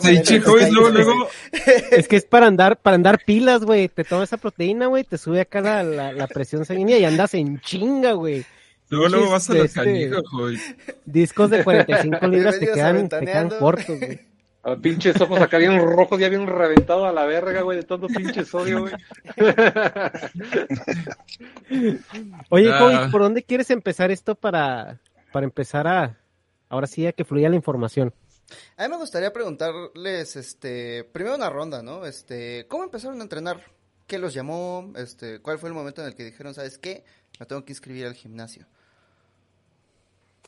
Sí, 0.00 0.22
chico, 0.22 0.58
y 0.58 0.70
luego, 0.70 0.88
luego, 0.88 1.28
Es 1.90 2.08
que 2.08 2.16
es 2.16 2.24
para 2.24 2.46
andar, 2.46 2.78
para 2.78 2.94
andar 2.94 3.18
pilas, 3.26 3.62
güey. 3.66 3.88
Te 3.88 4.04
tomas 4.04 4.30
esa 4.30 4.38
proteína, 4.38 4.86
güey, 4.86 5.04
te 5.04 5.18
sube 5.18 5.42
acá 5.42 5.60
la, 5.60 5.82
la, 5.82 6.12
la 6.12 6.26
presión 6.28 6.64
sanguínea 6.64 6.96
y 6.98 7.04
andas 7.04 7.34
en 7.34 7.60
chinga, 7.60 8.12
güey. 8.12 8.46
Luego, 8.90 9.08
luego 9.08 9.30
vas 9.30 9.48
a 9.50 9.54
los 9.54 9.64
Este- 9.66 9.80
canijos, 9.80 10.22
güey. 10.32 10.58
Discos 11.06 11.50
de 11.50 11.64
45 11.64 12.26
libras 12.28 12.58
te 12.58 12.70
a 12.70 12.74
quedan, 12.74 13.08
te 13.08 13.20
quedan 13.20 13.48
cortos, 13.50 13.98
güey. 13.98 14.20
Ah, 14.62 14.76
pinches 14.76 15.18
ojos 15.18 15.40
acá 15.40 15.56
bien 15.56 15.80
rojos, 15.80 16.20
ya 16.20 16.28
bien 16.28 16.46
reventado 16.46 17.06
a 17.06 17.12
la 17.14 17.24
verga, 17.24 17.62
güey, 17.62 17.78
de 17.78 17.84
tanto 17.84 18.08
pinche 18.08 18.44
sodio, 18.44 18.80
güey. 18.80 18.92
Oye, 22.50 22.70
Ah. 22.72 22.78
Kobe, 22.78 23.08
¿por 23.10 23.22
dónde 23.22 23.42
quieres 23.42 23.70
empezar 23.70 24.10
esto 24.10 24.34
para, 24.34 25.00
para 25.32 25.44
empezar 25.44 25.86
a, 25.86 26.18
ahora 26.68 26.86
sí, 26.86 27.06
a 27.06 27.12
que 27.12 27.24
fluya 27.24 27.48
la 27.48 27.56
información? 27.56 28.12
A 28.76 28.84
mí 28.84 28.88
me 28.90 28.96
gustaría 28.96 29.32
preguntarles, 29.32 30.36
este, 30.36 31.04
primero 31.04 31.36
una 31.36 31.50
ronda, 31.50 31.82
¿no? 31.82 32.04
Este, 32.04 32.66
¿cómo 32.68 32.84
empezaron 32.84 33.20
a 33.20 33.22
entrenar? 33.22 33.62
¿Qué 34.06 34.18
los 34.18 34.34
llamó? 34.34 34.92
Este, 34.96 35.38
¿cuál 35.40 35.58
fue 35.58 35.68
el 35.68 35.74
momento 35.74 36.00
en 36.02 36.08
el 36.08 36.14
que 36.16 36.24
dijeron, 36.24 36.52
sabes 36.52 36.78
qué? 36.78 37.04
Me 37.38 37.46
tengo 37.46 37.64
que 37.64 37.72
inscribir 37.72 38.06
al 38.06 38.14
gimnasio. 38.14 38.66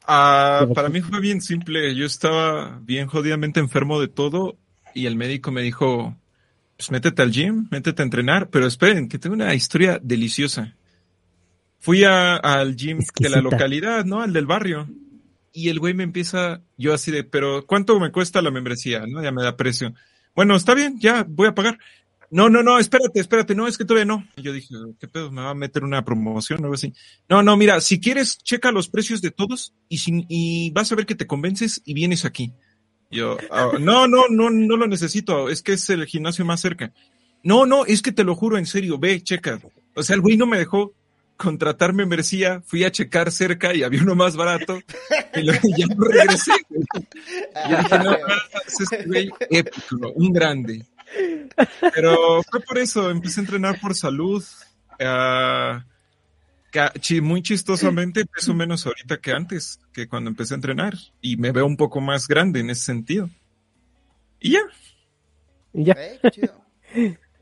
Ah, 0.06 0.66
para 0.74 0.88
mí 0.88 1.00
fue 1.00 1.20
bien 1.20 1.40
simple. 1.40 1.94
Yo 1.94 2.06
estaba 2.06 2.78
bien 2.82 3.06
jodidamente 3.06 3.60
enfermo 3.60 4.00
de 4.00 4.08
todo 4.08 4.56
y 4.94 5.06
el 5.06 5.16
médico 5.16 5.52
me 5.52 5.62
dijo, 5.62 6.16
pues 6.76 6.90
métete 6.90 7.22
al 7.22 7.30
gym, 7.30 7.68
métete 7.70 8.02
a 8.02 8.04
entrenar, 8.04 8.48
pero 8.50 8.66
esperen, 8.66 9.08
que 9.08 9.18
tengo 9.18 9.34
una 9.34 9.54
historia 9.54 10.00
deliciosa. 10.02 10.74
Fui 11.78 12.04
a- 12.04 12.36
al 12.36 12.76
gym 12.76 12.98
de 12.98 13.28
la 13.30 13.36
localidad, 13.42 14.04
¿no? 14.04 14.20
Al 14.22 14.32
del 14.32 14.46
barrio. 14.46 14.88
Y 15.52 15.68
el 15.68 15.78
güey 15.80 15.94
me 15.94 16.04
empieza, 16.04 16.62
yo 16.78 16.94
así 16.94 17.10
de, 17.10 17.24
pero 17.24 17.66
¿cuánto 17.66 17.98
me 18.00 18.10
cuesta 18.10 18.40
la 18.42 18.50
membresía? 18.50 19.04
¿No? 19.06 19.22
Ya 19.22 19.32
me 19.32 19.42
da 19.42 19.56
precio. 19.56 19.92
Bueno, 20.34 20.56
está 20.56 20.74
bien, 20.74 20.98
ya 20.98 21.26
voy 21.28 21.48
a 21.48 21.54
pagar. 21.54 21.78
No, 22.32 22.48
no, 22.48 22.62
no, 22.62 22.78
espérate, 22.78 23.20
espérate, 23.20 23.54
no, 23.54 23.68
es 23.68 23.76
que 23.76 23.84
todavía 23.84 24.06
no. 24.06 24.26
Y 24.36 24.42
yo 24.42 24.54
dije, 24.54 24.74
¿qué 24.98 25.06
pedo? 25.06 25.30
¿Me 25.30 25.42
va 25.42 25.50
a 25.50 25.54
meter 25.54 25.84
una 25.84 26.02
promoción 26.02 26.60
o 26.60 26.62
algo 26.62 26.74
así? 26.74 26.94
No, 27.28 27.42
no, 27.42 27.58
mira, 27.58 27.78
si 27.82 28.00
quieres, 28.00 28.38
checa 28.38 28.72
los 28.72 28.88
precios 28.88 29.20
de 29.20 29.30
todos 29.30 29.74
y, 29.90 29.98
sin, 29.98 30.24
y 30.30 30.70
vas 30.70 30.90
a 30.90 30.94
ver 30.94 31.04
que 31.04 31.14
te 31.14 31.26
convences 31.26 31.82
y 31.84 31.92
vienes 31.92 32.24
aquí. 32.24 32.54
Yo, 33.10 33.36
ah, 33.50 33.72
no, 33.78 34.08
no, 34.08 34.28
no, 34.30 34.48
no 34.48 34.76
lo 34.78 34.86
necesito, 34.86 35.50
es 35.50 35.60
que 35.60 35.74
es 35.74 35.90
el 35.90 36.06
gimnasio 36.06 36.46
más 36.46 36.62
cerca. 36.62 36.94
No, 37.42 37.66
no, 37.66 37.84
es 37.84 38.00
que 38.00 38.12
te 38.12 38.24
lo 38.24 38.34
juro 38.34 38.56
en 38.56 38.64
serio, 38.64 38.98
ve, 38.98 39.22
checa. 39.22 39.60
O 39.94 40.02
sea, 40.02 40.14
el 40.14 40.22
güey 40.22 40.38
no 40.38 40.46
me 40.46 40.56
dejó 40.56 40.94
contratar 41.36 41.92
membresía, 41.92 42.62
fui 42.64 42.84
a 42.84 42.92
checar 42.92 43.30
cerca 43.30 43.74
y 43.74 43.82
había 43.82 44.00
uno 44.00 44.14
más 44.14 44.36
barato 44.36 44.78
y 45.34 45.42
luego 45.42 45.68
ya 45.76 45.86
no 45.86 46.02
regresé. 46.02 46.52
güey. 46.70 46.82
Yo 47.70 47.76
dije, 47.76 47.98
no, 47.98 48.12
es 48.14 48.80
este 48.80 49.04
güey 49.04 49.30
épico, 49.50 50.12
un 50.14 50.32
grande. 50.32 50.86
Pero 51.94 52.42
fue 52.50 52.60
por 52.60 52.78
eso, 52.78 53.10
empecé 53.10 53.40
a 53.40 53.44
entrenar 53.44 53.80
por 53.80 53.94
salud. 53.94 54.42
ah, 55.00 55.84
chi- 57.00 57.20
muy 57.20 57.42
chistosamente 57.42 58.24
peso 58.24 58.54
menos 58.54 58.86
ahorita 58.86 59.18
que 59.18 59.32
antes, 59.32 59.80
que 59.92 60.08
cuando 60.08 60.30
empecé 60.30 60.54
a 60.54 60.56
entrenar. 60.56 60.94
Y 61.20 61.36
me 61.36 61.52
veo 61.52 61.66
un 61.66 61.76
poco 61.76 62.00
más 62.00 62.26
grande 62.28 62.60
en 62.60 62.70
ese 62.70 62.82
sentido. 62.84 63.28
Y 64.40 64.52
ya. 64.52 64.60
Y 65.72 65.84
ya. 65.84 65.94
Qué 65.94 66.30
chido. 66.30 66.54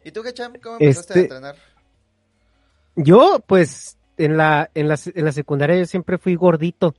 ¿Y 0.04 0.10
tú, 0.12 0.22
Kecham, 0.22 0.54
cómo 0.62 0.76
empezaste 0.80 1.12
a 1.12 1.16
Este- 1.16 1.20
entrenar? 1.34 1.56
Yo, 2.96 3.42
pues, 3.46 3.96
en 4.18 4.36
la, 4.36 4.70
en 4.74 4.88
la, 4.88 4.98
en 5.04 5.24
la 5.24 5.32
secundaria 5.32 5.76
yo 5.78 5.86
siempre 5.86 6.18
fui 6.18 6.34
gordito. 6.34 6.94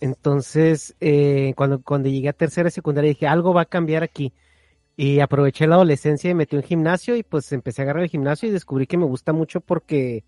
Entonces, 0.00 0.94
eh, 1.00 1.52
cuando, 1.56 1.82
cuando 1.82 2.08
llegué 2.08 2.28
a 2.28 2.32
tercera 2.32 2.70
secundaria 2.70 3.08
dije, 3.10 3.26
algo 3.26 3.52
va 3.52 3.62
a 3.62 3.66
cambiar 3.66 4.02
aquí. 4.04 4.32
Y 5.00 5.20
aproveché 5.20 5.68
la 5.68 5.76
adolescencia 5.76 6.28
y 6.28 6.34
me 6.34 6.38
metí 6.40 6.56
en 6.56 6.62
un 6.62 6.68
gimnasio 6.68 7.14
y 7.16 7.22
pues 7.22 7.52
empecé 7.52 7.82
a 7.82 7.84
agarrar 7.84 8.02
el 8.02 8.08
gimnasio 8.10 8.48
y 8.48 8.52
descubrí 8.52 8.88
que 8.88 8.96
me 8.98 9.04
gusta 9.04 9.32
mucho 9.32 9.60
porque 9.60 10.24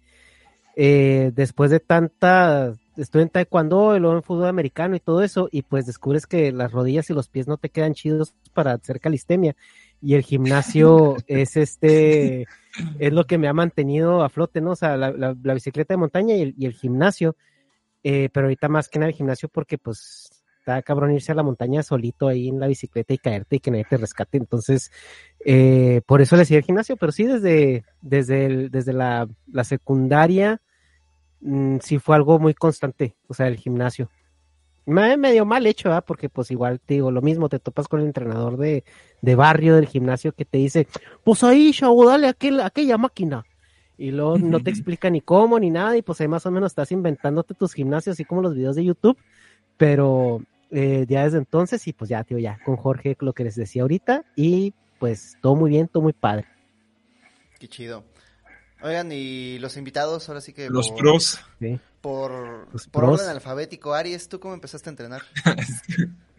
eh, 0.76 1.32
después 1.34 1.72
de 1.72 1.80
tanta, 1.80 2.74
estuve 2.96 3.22
en 3.22 3.30
taekwondo 3.30 3.96
y 3.96 4.00
luego 4.00 4.16
en 4.16 4.22
fútbol 4.22 4.46
americano 4.48 4.96
y 4.96 5.00
todo 5.00 5.22
eso 5.24 5.48
y 5.50 5.62
pues 5.62 5.86
descubres 5.86 6.26
que 6.28 6.52
las 6.52 6.70
rodillas 6.72 7.10
y 7.10 7.14
los 7.14 7.28
pies 7.28 7.48
no 7.48 7.56
te 7.58 7.70
quedan 7.70 7.94
chidos 7.94 8.34
para 8.54 8.74
hacer 8.74 9.00
calistemia 9.00 9.56
y 10.00 10.14
el 10.14 10.22
gimnasio 10.22 11.16
es 11.26 11.56
este, 11.56 12.46
es 12.98 13.12
lo 13.12 13.26
que 13.26 13.38
me 13.38 13.48
ha 13.48 13.52
mantenido 13.52 14.22
a 14.22 14.28
flote, 14.28 14.60
¿no? 14.60 14.72
O 14.72 14.76
sea, 14.76 14.96
la, 14.96 15.10
la- 15.12 15.36
la 15.42 15.54
bicicleta 15.54 15.94
de 15.94 15.98
montaña 15.98 16.36
y 16.36 16.42
el, 16.42 16.54
y 16.56 16.66
el 16.66 16.74
gimnasio, 16.74 17.36
eh, 18.04 18.30
pero 18.32 18.46
ahorita 18.46 18.68
más 18.68 18.88
que 18.88 18.98
nada 19.00 19.10
el 19.10 19.16
gimnasio 19.16 19.48
porque 19.48 19.78
pues 19.78 20.39
está 20.72 20.82
cabrón 20.82 21.12
irse 21.12 21.32
a 21.32 21.34
la 21.34 21.42
montaña 21.42 21.82
solito 21.82 22.28
ahí 22.28 22.48
en 22.48 22.60
la 22.60 22.66
bicicleta 22.66 23.12
y 23.14 23.18
caerte 23.18 23.56
y 23.56 23.60
que 23.60 23.70
nadie 23.70 23.84
te 23.88 23.96
rescate, 23.96 24.38
entonces 24.38 24.90
eh, 25.44 26.00
por 26.06 26.20
eso 26.20 26.36
le 26.36 26.44
seguí 26.44 26.58
al 26.58 26.64
gimnasio, 26.64 26.96
pero 26.96 27.12
sí 27.12 27.24
desde, 27.24 27.84
desde, 28.00 28.46
el- 28.46 28.70
desde 28.70 28.92
la, 28.92 29.28
la 29.52 29.64
secundaria 29.64 30.60
mm, 31.40 31.78
sí 31.80 31.98
fue 31.98 32.16
algo 32.16 32.38
muy 32.38 32.54
constante, 32.54 33.16
o 33.28 33.34
sea, 33.34 33.48
el 33.48 33.56
gimnasio. 33.56 34.10
Me 34.86 35.16
medio 35.16 35.44
mal 35.44 35.66
hecho, 35.66 35.88
¿verdad? 35.90 36.04
Porque 36.06 36.28
pues 36.28 36.50
igual 36.50 36.80
te 36.80 36.94
digo 36.94 37.10
lo 37.10 37.22
mismo, 37.22 37.48
te 37.48 37.58
topas 37.60 37.86
con 37.86 38.00
el 38.00 38.06
entrenador 38.06 38.56
de, 38.56 38.82
de 39.20 39.34
barrio 39.36 39.76
del 39.76 39.86
gimnasio 39.86 40.32
que 40.32 40.44
te 40.44 40.58
dice, 40.58 40.88
pues 41.22 41.44
ahí, 41.44 41.72
chavo, 41.72 42.06
dale 42.08 42.26
a 42.26 42.30
aquel, 42.30 42.60
a 42.60 42.66
aquella 42.66 42.98
máquina. 42.98 43.44
Y 43.98 44.10
luego 44.10 44.38
no 44.38 44.60
te 44.60 44.70
explica 44.70 45.10
ni 45.10 45.20
cómo 45.20 45.58
ni 45.60 45.70
nada, 45.70 45.96
y 45.96 46.02
pues 46.02 46.20
ahí 46.20 46.28
más 46.28 46.46
o 46.46 46.50
menos 46.50 46.72
estás 46.72 46.90
inventándote 46.92 47.54
tus 47.54 47.74
gimnasios, 47.74 48.14
así 48.14 48.24
como 48.24 48.42
los 48.42 48.54
videos 48.54 48.74
de 48.76 48.84
YouTube. 48.84 49.18
Pero 49.76 50.42
eh, 50.70 51.06
ya 51.08 51.24
desde 51.24 51.38
entonces 51.38 51.86
y 51.88 51.92
pues 51.92 52.08
ya, 52.08 52.24
tío, 52.24 52.38
ya 52.38 52.58
con 52.64 52.76
Jorge 52.76 53.16
lo 53.20 53.32
que 53.32 53.44
les 53.44 53.56
decía 53.56 53.82
ahorita 53.82 54.24
y 54.36 54.74
pues 54.98 55.36
todo 55.40 55.54
muy 55.56 55.70
bien, 55.70 55.88
todo 55.88 56.02
muy 56.02 56.12
padre. 56.12 56.46
Qué 57.58 57.68
chido. 57.68 58.04
Oigan, 58.82 59.12
y 59.12 59.58
los 59.58 59.76
invitados, 59.76 60.28
ahora 60.28 60.40
sí 60.40 60.54
que... 60.54 60.70
Los 60.70 60.88
por, 60.88 60.98
pros. 60.98 61.40
Sí. 61.58 61.78
Por, 62.00 62.72
Los 62.72 62.86
por 62.86 63.04
pros. 63.04 63.20
orden 63.20 63.30
alfabético. 63.30 63.92
Aries, 63.92 64.28
¿tú 64.28 64.40
cómo 64.40 64.54
empezaste 64.54 64.88
a 64.88 64.92
entrenar? 64.92 65.22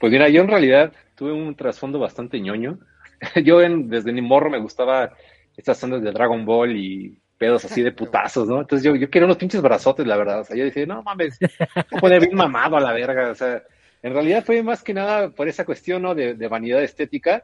Pues 0.00 0.10
mira, 0.10 0.30
yo 0.30 0.40
en 0.40 0.48
realidad 0.48 0.94
tuve 1.14 1.34
un 1.34 1.54
trasfondo 1.54 1.98
bastante 1.98 2.40
ñoño. 2.40 2.78
Yo 3.44 3.60
en, 3.60 3.90
desde 3.90 4.14
mi 4.14 4.22
morro 4.22 4.48
me 4.48 4.58
gustaba 4.58 5.12
estas 5.54 5.84
ondas 5.84 6.02
de 6.02 6.10
Dragon 6.10 6.46
Ball 6.46 6.74
y 6.74 7.20
pedos 7.40 7.64
así 7.64 7.80
de 7.82 7.90
putazos, 7.90 8.46
¿no? 8.46 8.60
Entonces 8.60 8.84
yo, 8.84 8.94
yo 8.94 9.08
quería 9.08 9.24
unos 9.24 9.38
pinches 9.38 9.62
brazotes, 9.62 10.06
la 10.06 10.18
verdad. 10.18 10.40
O 10.40 10.44
sea, 10.44 10.54
yo 10.56 10.64
decía, 10.64 10.84
no 10.84 11.02
mames, 11.02 11.38
voy 11.40 11.48
a 11.74 12.00
poner 12.00 12.20
bien 12.20 12.36
mamado 12.36 12.76
a 12.76 12.80
la 12.80 12.92
verga. 12.92 13.30
O 13.30 13.34
sea, 13.34 13.62
en 14.02 14.12
realidad 14.12 14.44
fue 14.44 14.62
más 14.62 14.82
que 14.82 14.92
nada 14.92 15.30
por 15.30 15.48
esa 15.48 15.64
cuestión, 15.64 16.02
¿no? 16.02 16.14
De, 16.14 16.34
de 16.34 16.48
vanidad 16.48 16.82
estética. 16.82 17.42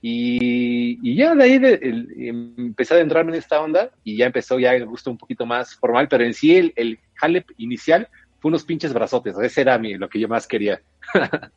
Y, 0.00 0.98
y 1.02 1.14
ya 1.14 1.34
de 1.34 1.44
ahí 1.44 1.58
de- 1.58 1.74
el- 1.74 2.08
empecé 2.56 2.94
a 2.94 2.96
adentrarme 2.96 3.32
en 3.32 3.38
esta 3.38 3.60
onda 3.60 3.90
y 4.02 4.16
ya 4.16 4.24
empezó 4.26 4.58
ya 4.58 4.72
el 4.74 4.86
gusto 4.86 5.10
un 5.10 5.18
poquito 5.18 5.44
más 5.44 5.74
formal, 5.76 6.08
pero 6.08 6.24
en 6.24 6.32
sí 6.32 6.56
el, 6.56 6.72
el 6.76 6.98
jale 7.14 7.44
inicial 7.58 8.08
fue 8.40 8.48
unos 8.48 8.64
pinches 8.64 8.94
brazotes. 8.94 9.38
Ese 9.38 9.60
era 9.60 9.78
mi, 9.78 9.94
lo 9.94 10.08
que 10.08 10.20
yo 10.20 10.26
más 10.28 10.46
quería. 10.46 10.80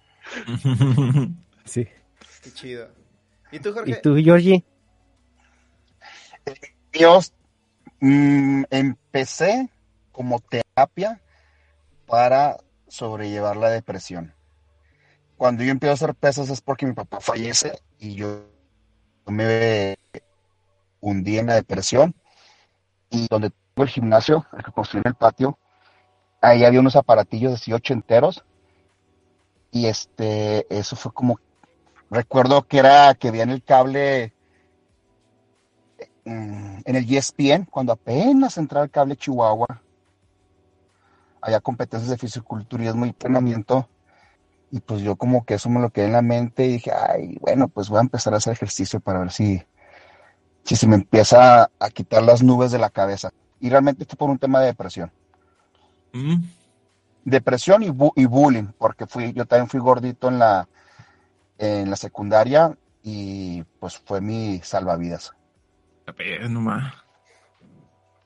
Sí. 1.63 1.85
Qué 2.43 2.51
chido. 2.53 2.89
¿Y 3.51 3.59
tú, 3.59 3.71
Jorge? 3.73 3.91
¿Y 3.91 4.01
tú, 4.01 4.15
Georgie? 4.17 4.63
Yo 6.93 7.19
mm, 7.99 8.63
empecé 8.69 9.69
como 10.11 10.39
terapia 10.39 11.21
para 12.05 12.57
sobrellevar 12.87 13.57
la 13.57 13.69
depresión. 13.69 14.33
Cuando 15.35 15.63
yo 15.63 15.71
empiezo 15.71 15.91
a 15.91 15.95
hacer 15.95 16.15
pesas 16.15 16.49
es 16.49 16.61
porque 16.61 16.85
mi 16.85 16.93
papá 16.93 17.19
fallece 17.19 17.79
y 17.99 18.15
yo 18.15 18.45
me 19.27 19.97
hundí 20.99 21.37
en 21.37 21.47
la 21.47 21.55
depresión. 21.55 22.15
Y 23.09 23.27
donde 23.29 23.51
tengo 23.51 23.83
el 23.83 23.89
gimnasio, 23.89 24.45
el 24.57 24.63
que 24.63 24.71
construí 24.71 25.01
en 25.05 25.09
el 25.09 25.15
patio, 25.15 25.57
ahí 26.41 26.65
había 26.65 26.79
unos 26.79 26.95
aparatillos 26.95 27.53
así 27.53 27.71
ochenteros. 27.71 28.43
Y 29.71 29.85
este, 29.85 30.65
eso 30.75 30.95
fue 30.95 31.13
como, 31.13 31.39
recuerdo 32.09 32.63
que 32.63 32.79
era 32.79 33.13
que 33.15 33.27
había 33.27 33.43
en 33.43 33.51
el 33.51 33.63
cable 33.63 34.33
mm, 36.27 36.81
en 36.85 36.95
el 36.95 37.11
ESPN, 37.13 37.65
cuando 37.69 37.93
apenas 37.93 38.57
entraba 38.57 38.85
el 38.85 38.91
cable 38.91 39.15
Chihuahua, 39.15 39.81
había 41.41 41.59
competencias 41.61 42.09
de 42.09 42.17
fisiculturismo 42.17 43.05
y 43.05 43.09
entrenamiento, 43.09 43.89
y 44.71 44.79
pues 44.81 45.01
yo 45.01 45.15
como 45.15 45.45
que 45.45 45.55
eso 45.55 45.69
me 45.69 45.79
lo 45.79 45.89
quedé 45.91 46.07
en 46.07 46.13
la 46.13 46.21
mente 46.21 46.65
y 46.65 46.73
dije, 46.73 46.91
ay, 46.91 47.37
bueno, 47.41 47.67
pues 47.69 47.89
voy 47.89 47.99
a 47.99 48.01
empezar 48.01 48.33
a 48.33 48.37
hacer 48.37 48.53
ejercicio 48.53 48.99
para 48.99 49.19
ver 49.19 49.31
si, 49.31 49.63
si 50.63 50.75
se 50.75 50.87
me 50.87 50.95
empieza 50.95 51.71
a 51.79 51.89
quitar 51.91 52.23
las 52.23 52.43
nubes 52.43 52.71
de 52.71 52.79
la 52.79 52.89
cabeza. 52.89 53.29
Y 53.59 53.69
realmente 53.69 54.05
fue 54.05 54.17
por 54.17 54.29
un 54.29 54.39
tema 54.39 54.59
de 54.59 54.67
depresión. 54.67 55.11
Mm, 56.13 56.43
Depresión 57.23 57.83
y, 57.83 57.89
bu- 57.89 58.13
y 58.15 58.25
bullying, 58.25 58.71
porque 58.77 59.05
fui, 59.07 59.33
yo 59.33 59.45
también 59.45 59.69
fui 59.69 59.79
gordito 59.79 60.27
en 60.29 60.39
la, 60.39 60.67
en 61.57 61.89
la 61.89 61.95
secundaria 61.95 62.77
y 63.03 63.63
pues 63.79 63.97
fue 63.97 64.21
mi 64.21 64.59
salvavidas. 64.63 65.33
A 66.07 66.11
ver, 66.13 66.49
nomás. 66.49 66.93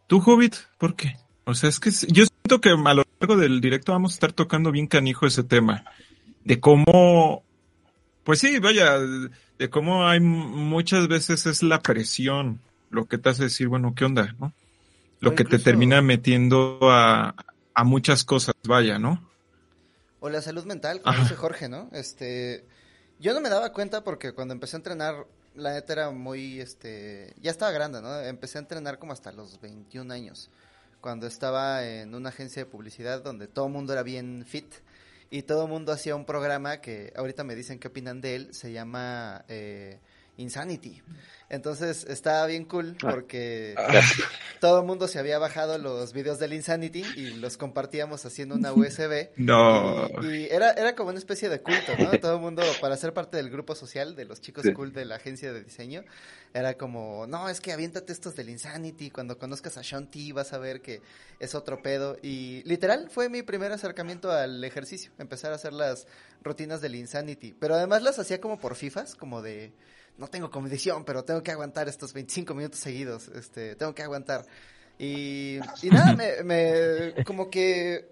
¿Tú, 0.07 0.21
Hobbit? 0.25 0.55
¿Por 0.77 0.95
qué? 0.95 1.15
O 1.45 1.53
sea, 1.53 1.69
es 1.69 1.79
que 1.79 1.89
yo 1.89 2.25
siento 2.25 2.61
que 2.61 2.69
a 2.69 2.93
lo 2.93 3.03
largo 3.19 3.37
del 3.37 3.61
directo 3.61 3.91
vamos 3.91 4.13
a 4.13 4.15
estar 4.15 4.33
tocando 4.33 4.71
bien 4.71 4.87
canijo 4.87 5.25
ese 5.25 5.43
tema. 5.43 5.83
De 6.43 6.59
cómo, 6.59 7.43
pues 8.23 8.39
sí, 8.39 8.59
vaya, 8.59 8.99
de 8.99 9.69
cómo 9.69 10.07
hay 10.07 10.19
muchas 10.19 11.07
veces 11.07 11.45
es 11.45 11.63
la 11.63 11.81
presión 11.81 12.61
lo 12.89 13.05
que 13.05 13.17
te 13.17 13.29
hace 13.29 13.43
decir, 13.43 13.69
bueno, 13.69 13.95
¿qué 13.95 14.05
onda? 14.05 14.35
¿No? 14.39 14.53
Lo 15.21 15.31
O 15.31 15.35
que 15.35 15.45
te 15.45 15.59
termina 15.59 16.01
metiendo 16.01 16.79
a, 16.83 17.35
a 17.73 17.83
muchas 17.83 18.23
cosas, 18.25 18.55
vaya, 18.67 18.99
¿no? 18.99 19.21
O 20.19 20.29
la 20.29 20.41
salud 20.41 20.65
mental, 20.65 21.01
como 21.01 21.13
Ajá. 21.13 21.23
dice 21.23 21.35
Jorge, 21.35 21.67
¿no? 21.69 21.89
Este, 21.93 22.65
yo 23.19 23.33
no 23.33 23.41
me 23.41 23.49
daba 23.49 23.73
cuenta 23.73 24.03
porque 24.03 24.33
cuando 24.33 24.53
empecé 24.53 24.75
a 24.75 24.79
entrenar, 24.79 25.25
la 25.55 25.73
neta 25.73 25.93
era 25.93 26.11
muy, 26.11 26.59
este, 26.59 27.33
ya 27.41 27.51
estaba 27.51 27.71
grande, 27.71 28.01
¿no? 28.01 28.19
Empecé 28.21 28.57
a 28.57 28.61
entrenar 28.61 28.99
como 28.99 29.13
hasta 29.13 29.31
los 29.31 29.59
21 29.59 30.13
años, 30.13 30.49
cuando 31.01 31.27
estaba 31.27 31.85
en 31.85 32.13
una 32.15 32.29
agencia 32.29 32.63
de 32.63 32.69
publicidad 32.69 33.21
donde 33.21 33.47
todo 33.47 33.67
el 33.67 33.73
mundo 33.73 33.93
era 33.93 34.03
bien 34.03 34.45
fit 34.47 34.71
y 35.29 35.43
todo 35.43 35.63
el 35.63 35.69
mundo 35.69 35.91
hacía 35.91 36.15
un 36.15 36.25
programa 36.25 36.81
que 36.81 37.13
ahorita 37.15 37.43
me 37.43 37.55
dicen 37.55 37.79
qué 37.79 37.87
opinan 37.87 38.21
de 38.21 38.35
él, 38.35 38.53
se 38.53 38.71
llama 38.71 39.45
eh, 39.47 39.99
Insanity. 40.37 41.01
Entonces 41.49 42.05
estaba 42.07 42.45
bien 42.47 42.63
cool 42.65 42.95
Ah. 43.03 43.11
porque 43.11 43.75
todo 44.61 44.79
el 44.79 44.85
mundo 44.87 45.07
se 45.09 45.19
había 45.19 45.37
bajado 45.37 45.77
los 45.77 46.13
videos 46.13 46.39
del 46.39 46.53
Insanity 46.53 47.03
y 47.17 47.31
los 47.35 47.57
compartíamos 47.57 48.25
haciendo 48.25 48.55
una 48.55 48.71
USB. 48.73 49.29
No. 49.35 50.07
Y, 50.23 50.27
y 50.27 50.47
era, 50.49 50.71
era 50.71 50.95
como 50.95 51.09
una 51.09 51.19
especie 51.19 51.49
de 51.49 51.61
culto, 51.61 51.91
¿no? 51.99 52.11
Todo 52.19 52.35
el 52.35 52.41
mundo, 52.41 52.63
para 52.79 52.95
ser 52.95 53.13
parte 53.13 53.35
del 53.37 53.49
grupo 53.49 53.75
social 53.75 54.15
de 54.15 54.25
los 54.25 54.39
chicos 54.39 54.63
Sí. 54.63 54.73
cool 54.73 54.93
de 54.93 55.03
la 55.05 55.15
agencia 55.15 55.51
de 55.51 55.61
diseño, 55.63 56.03
era 56.53 56.75
como, 56.75 57.27
no, 57.27 57.49
es 57.49 57.59
que 57.59 57.73
aviéntate 57.73 58.13
estos 58.13 58.35
del 58.35 58.49
Insanity, 58.49 59.09
cuando 59.11 59.37
conozcas 59.37 59.77
a 59.77 59.83
Sean 59.83 60.09
T 60.09 60.31
vas 60.33 60.53
a 60.53 60.57
ver 60.57 60.81
que 60.81 61.01
es 61.39 61.53
otro 61.55 61.81
pedo. 61.81 62.17
Y 62.21 62.63
literal 62.63 63.09
fue 63.11 63.27
mi 63.27 63.41
primer 63.43 63.71
acercamiento 63.73 64.31
al 64.31 64.63
ejercicio, 64.63 65.11
empezar 65.19 65.51
a 65.51 65.55
hacer 65.55 65.73
las 65.73 66.07
rutinas 66.43 66.79
del 66.79 66.95
Insanity. 66.95 67.53
Pero 67.59 67.75
además 67.75 68.03
las 68.03 68.19
hacía 68.19 68.39
como 68.39 68.57
por 68.59 68.75
FIFAs, 68.75 69.15
como 69.15 69.41
de, 69.41 69.73
no 70.21 70.27
tengo 70.27 70.51
condición, 70.51 71.03
pero 71.03 71.25
tengo 71.25 71.41
que 71.41 71.51
aguantar 71.51 71.89
estos 71.89 72.13
25 72.13 72.53
minutos 72.53 72.79
seguidos, 72.79 73.27
este, 73.29 73.75
tengo 73.75 73.95
que 73.95 74.03
aguantar. 74.03 74.45
Y, 74.99 75.59
nada, 75.91 76.15
me, 76.15 76.43
me, 76.43 77.23
como 77.25 77.49
que 77.49 78.07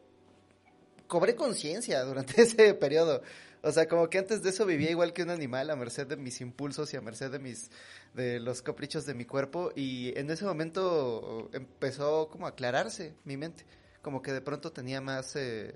cobré 1.07 1.35
conciencia 1.35 2.03
durante 2.03 2.41
ese 2.41 2.73
periodo. 2.73 3.21
O 3.61 3.71
sea, 3.71 3.87
como 3.87 4.09
que 4.09 4.17
antes 4.17 4.41
de 4.41 4.49
eso 4.49 4.65
vivía 4.65 4.89
igual 4.89 5.13
que 5.13 5.21
un 5.21 5.29
animal, 5.29 5.69
a 5.69 5.75
merced 5.75 6.07
de 6.07 6.15
mis 6.15 6.41
impulsos 6.41 6.91
y 6.93 6.97
a 6.97 7.01
merced 7.01 7.29
de 7.29 7.37
mis, 7.37 7.69
de 8.15 8.39
los 8.39 8.63
caprichos 8.63 9.05
de 9.05 9.13
mi 9.13 9.25
cuerpo. 9.25 9.71
Y 9.75 10.17
en 10.17 10.31
ese 10.31 10.45
momento 10.45 11.47
empezó 11.53 12.27
como 12.29 12.47
a 12.47 12.49
aclararse 12.49 13.13
mi 13.23 13.37
mente. 13.37 13.65
Como 14.01 14.23
que 14.23 14.31
de 14.31 14.41
pronto 14.41 14.71
tenía 14.71 14.99
más, 14.99 15.35
eh, 15.35 15.75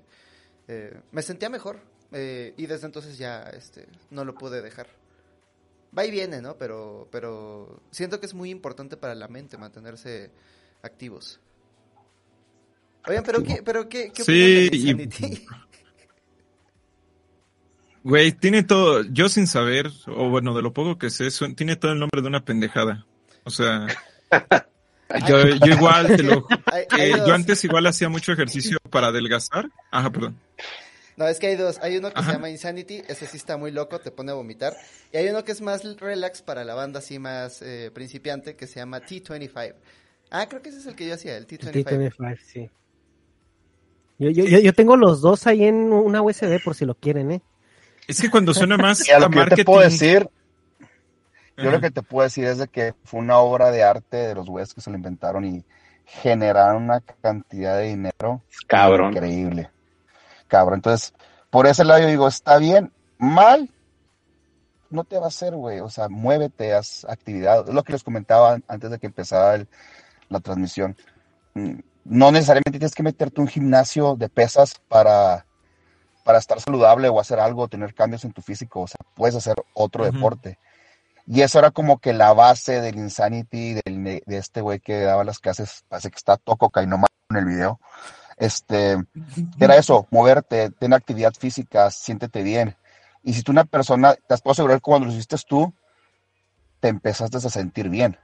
eh, 0.68 1.00
me 1.12 1.22
sentía 1.22 1.50
mejor. 1.50 1.80
eh, 2.12 2.56
y 2.58 2.66
desde 2.66 2.88
entonces 2.88 3.20
ya, 3.20 3.44
este, 3.56 3.88
no 4.10 4.26
lo 4.26 4.34
pude 4.34 4.64
dejar. 4.64 4.88
Va 5.98 6.06
y 6.06 6.12
viene, 6.12 6.42
¿no? 6.42 6.58
Pero, 6.58 7.08
pero 7.12 7.82
siento 7.92 8.20
que 8.20 8.26
es 8.26 8.34
muy 8.34 8.50
importante 8.50 8.98
para 8.98 9.16
la 9.16 9.28
mente 9.28 9.58
mantenerse 9.58 10.32
activos. 10.82 11.40
Oigan, 13.08 13.24
pero 13.24 13.44
qué, 13.44 13.62
pero 13.64 13.90
qué, 13.90 14.12
qué 14.14 14.24
Sí, 14.24 14.70
y-? 14.72 15.48
Güey, 18.04 18.34
tiene 18.34 18.64
todo, 18.64 19.02
yo 19.04 19.30
sin 19.30 19.48
saber, 19.48 19.90
o 20.08 20.30
bueno, 20.30 20.54
de 20.54 20.62
lo 20.62 20.74
poco 20.74 20.98
que 20.98 21.10
sé, 21.10 21.30
tiene 21.56 21.78
todo 21.78 21.94
el 21.94 22.00
nombre 22.00 22.22
de 22.22 22.28
una 22.28 22.44
pendejada. 22.44 23.06
O 23.46 23.50
sea, 23.50 23.88
yo, 25.28 25.48
yo 25.48 25.74
igual 25.74 26.08
te 26.08 26.24
lo 26.24 26.46
eh, 27.00 27.14
yo 27.26 27.34
antes 27.34 27.64
igual 27.64 27.88
hacía 27.88 28.10
mucho 28.10 28.34
ejercicio 28.34 28.78
para 28.90 29.08
adelgazar. 29.08 29.70
Ajá, 29.90 30.12
perdón. 30.12 30.38
No, 31.18 31.28
es 31.28 31.40
que 31.40 31.48
hay 31.48 31.56
dos. 31.56 31.80
Hay 31.82 31.98
uno 31.98 32.12
que 32.12 32.20
Ajá. 32.20 32.32
se 32.32 32.34
llama 32.34 32.50
Insanity, 32.50 33.04
ese 33.08 33.28
sí 33.28 33.38
está 33.38 33.58
muy 33.58 33.72
loco, 33.72 34.00
te 34.00 34.12
pone 34.12 34.32
a 34.32 34.36
vomitar. 34.36 34.76
Y 35.12 35.18
hay 35.18 35.28
uno 35.30 35.44
que 35.44 35.52
es 35.52 35.62
más 35.62 35.84
relax 36.00 36.42
para 36.42 36.64
la 36.64 36.74
banda 36.76 37.00
así 37.00 37.20
más 37.20 37.62
eh, 37.62 37.92
principiante, 37.94 38.56
que 38.56 38.68
se 38.68 38.80
llama 38.80 39.00
T25. 39.02 39.76
Ah, 40.32 40.48
creo 40.50 40.62
que 40.62 40.70
ese 40.70 40.80
es 40.80 40.86
el 40.88 40.96
que 40.96 41.08
yo 41.08 41.14
hacía, 41.14 41.38
el 41.38 41.48
El 41.62 41.84
T25. 41.84 41.84
T25, 41.86 42.38
sí. 42.40 42.70
Yo, 44.18 44.30
yo, 44.30 44.46
yo, 44.46 44.60
yo 44.60 44.74
tengo 44.74 44.96
los 44.98 45.22
dos 45.22 45.48
ahí 45.48 45.64
en 45.66 45.92
una 45.92 46.22
USB 46.22 46.62
por 46.64 46.76
si 46.76 46.86
lo 46.86 46.96
quieren, 46.96 47.32
¿eh? 47.32 47.42
Es 48.08 48.22
que 48.22 48.30
cuando 48.30 48.54
suena 48.54 48.78
más 48.78 49.08
Y 49.08 49.12
a 49.12 49.20
lo 49.20 49.28
a 49.28 49.30
que 49.30 49.36
yo 49.40 49.50
te 49.50 49.66
puedo 49.66 49.82
decir, 49.82 50.30
yo 51.58 51.70
Ajá. 51.70 51.72
lo 51.72 51.80
que 51.82 51.92
te 51.92 52.02
puedo 52.02 52.24
decir 52.24 52.46
es 52.46 52.58
de 52.58 52.68
que 52.68 52.94
fue 53.04 53.20
una 53.20 53.38
obra 53.40 53.72
de 53.72 53.84
arte 53.84 54.18
de 54.18 54.36
los 54.36 54.48
güeyes 54.48 54.74
que 54.74 54.82
se 54.82 54.90
lo 54.90 54.96
inventaron 54.98 55.46
y 55.46 55.64
generaron 56.06 56.84
una 56.84 57.02
cantidad 57.02 57.78
de 57.78 57.86
dinero 57.90 58.44
Cabrón. 58.68 59.14
increíble. 59.14 59.70
Cabrón, 60.54 60.76
entonces, 60.76 61.16
por 61.50 61.66
ese 61.66 61.84
lado 61.84 62.02
yo 62.02 62.08
digo, 62.08 62.28
está 62.28 62.60
bien, 62.60 62.94
mal, 63.18 63.72
no 64.92 65.04
te 65.04 65.18
va 65.18 65.26
a 65.26 65.30
hacer, 65.30 65.56
güey, 65.56 65.80
o 65.80 65.90
sea, 65.90 66.10
muévete, 66.10 66.76
haz 66.76 67.06
actividad, 67.10 67.68
es 67.68 67.74
lo 67.74 67.84
que 67.84 67.94
les 67.94 68.04
comentaba 68.04 68.60
antes 68.68 68.92
de 68.92 69.00
que 69.00 69.08
empezara 69.08 69.56
el- 69.56 69.68
la 70.30 70.40
transmisión. 70.42 70.96
Mm, 71.56 71.80
No 72.06 72.32
necesariamente 72.32 72.78
tienes 72.78 72.94
que 72.94 73.02
meterte 73.02 73.42
un 73.42 73.48
gimnasio 73.48 74.16
de 74.16 74.30
pesas 74.30 74.76
para, 74.90 75.48
para 76.24 76.38
estar 76.38 76.60
saludable 76.62 77.10
o 77.10 77.20
hacer 77.20 77.40
algo, 77.40 77.68
tener 77.68 77.96
cambios 77.96 78.26
en 78.26 78.34
tu 78.34 78.44
físico, 78.44 78.82
o 78.82 78.88
sea, 78.88 79.00
puedes 79.16 79.36
hacer 79.36 79.56
otro 79.74 80.06
deporte. 80.12 80.60
Y 81.26 81.42
eso 81.42 81.58
era 81.58 81.72
como 81.72 81.98
que 81.98 82.14
la 82.14 82.32
base 82.34 82.80
del 82.80 82.98
Insanity, 82.98 83.76
del, 83.86 84.04
de 84.24 84.38
este 84.38 84.62
güey 84.62 84.80
que 84.82 85.00
daba 85.00 85.24
las 85.24 85.40
clases, 85.40 85.84
parece 85.88 86.12
que 86.12 86.18
está 86.18 86.38
Toco 86.38 86.70
Kainomaru 86.70 87.12
en 87.32 87.38
el 87.38 87.46
video. 87.46 87.80
Este, 88.38 88.98
era 89.60 89.78
eso, 89.78 90.08
moverte, 90.12 90.72
tener 90.72 90.98
actividad 90.98 91.34
física, 91.34 91.90
siéntete 91.92 92.44
bien. 92.44 92.76
Y 93.24 93.34
si 93.34 93.44
tú 93.44 93.52
una 93.52 93.66
persona, 93.66 94.16
te 94.16 94.38
puedo 94.38 94.52
asegurar 94.52 94.78
que 94.78 94.82
cuando 94.82 95.08
lo 95.08 95.14
hiciste 95.14 95.38
tú, 95.48 95.74
te 96.80 96.90
empezaste 96.90 97.38
a 97.38 97.42
sentir 97.42 97.90
bien. 97.90 98.18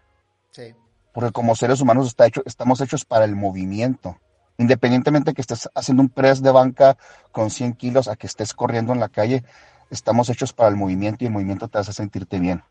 Sí. 0.51 0.75
Porque 1.13 1.31
como 1.31 1.55
seres 1.55 1.81
humanos 1.81 2.07
está 2.07 2.25
hecho, 2.25 2.41
estamos 2.45 2.81
hechos 2.81 3.05
para 3.05 3.25
el 3.25 3.35
movimiento. 3.35 4.17
Independientemente 4.57 5.33
que 5.33 5.41
estés 5.41 5.69
haciendo 5.73 6.03
un 6.03 6.09
press 6.09 6.41
de 6.41 6.51
banca 6.51 6.97
con 7.31 7.49
100 7.49 7.73
kilos 7.73 8.09
a 8.09 8.17
que 8.17 8.27
estés 8.27 8.53
corriendo 8.53 8.91
en 8.91 8.99
la 8.99 9.07
calle, 9.07 9.45
estamos 9.89 10.29
hechos 10.29 10.51
para 10.51 10.69
el 10.69 10.75
movimiento 10.75 11.23
y 11.23 11.27
el 11.27 11.33
movimiento 11.33 11.69
te 11.69 11.77
hace 11.77 11.93
sentirte 11.93 12.39
bien. 12.39 12.61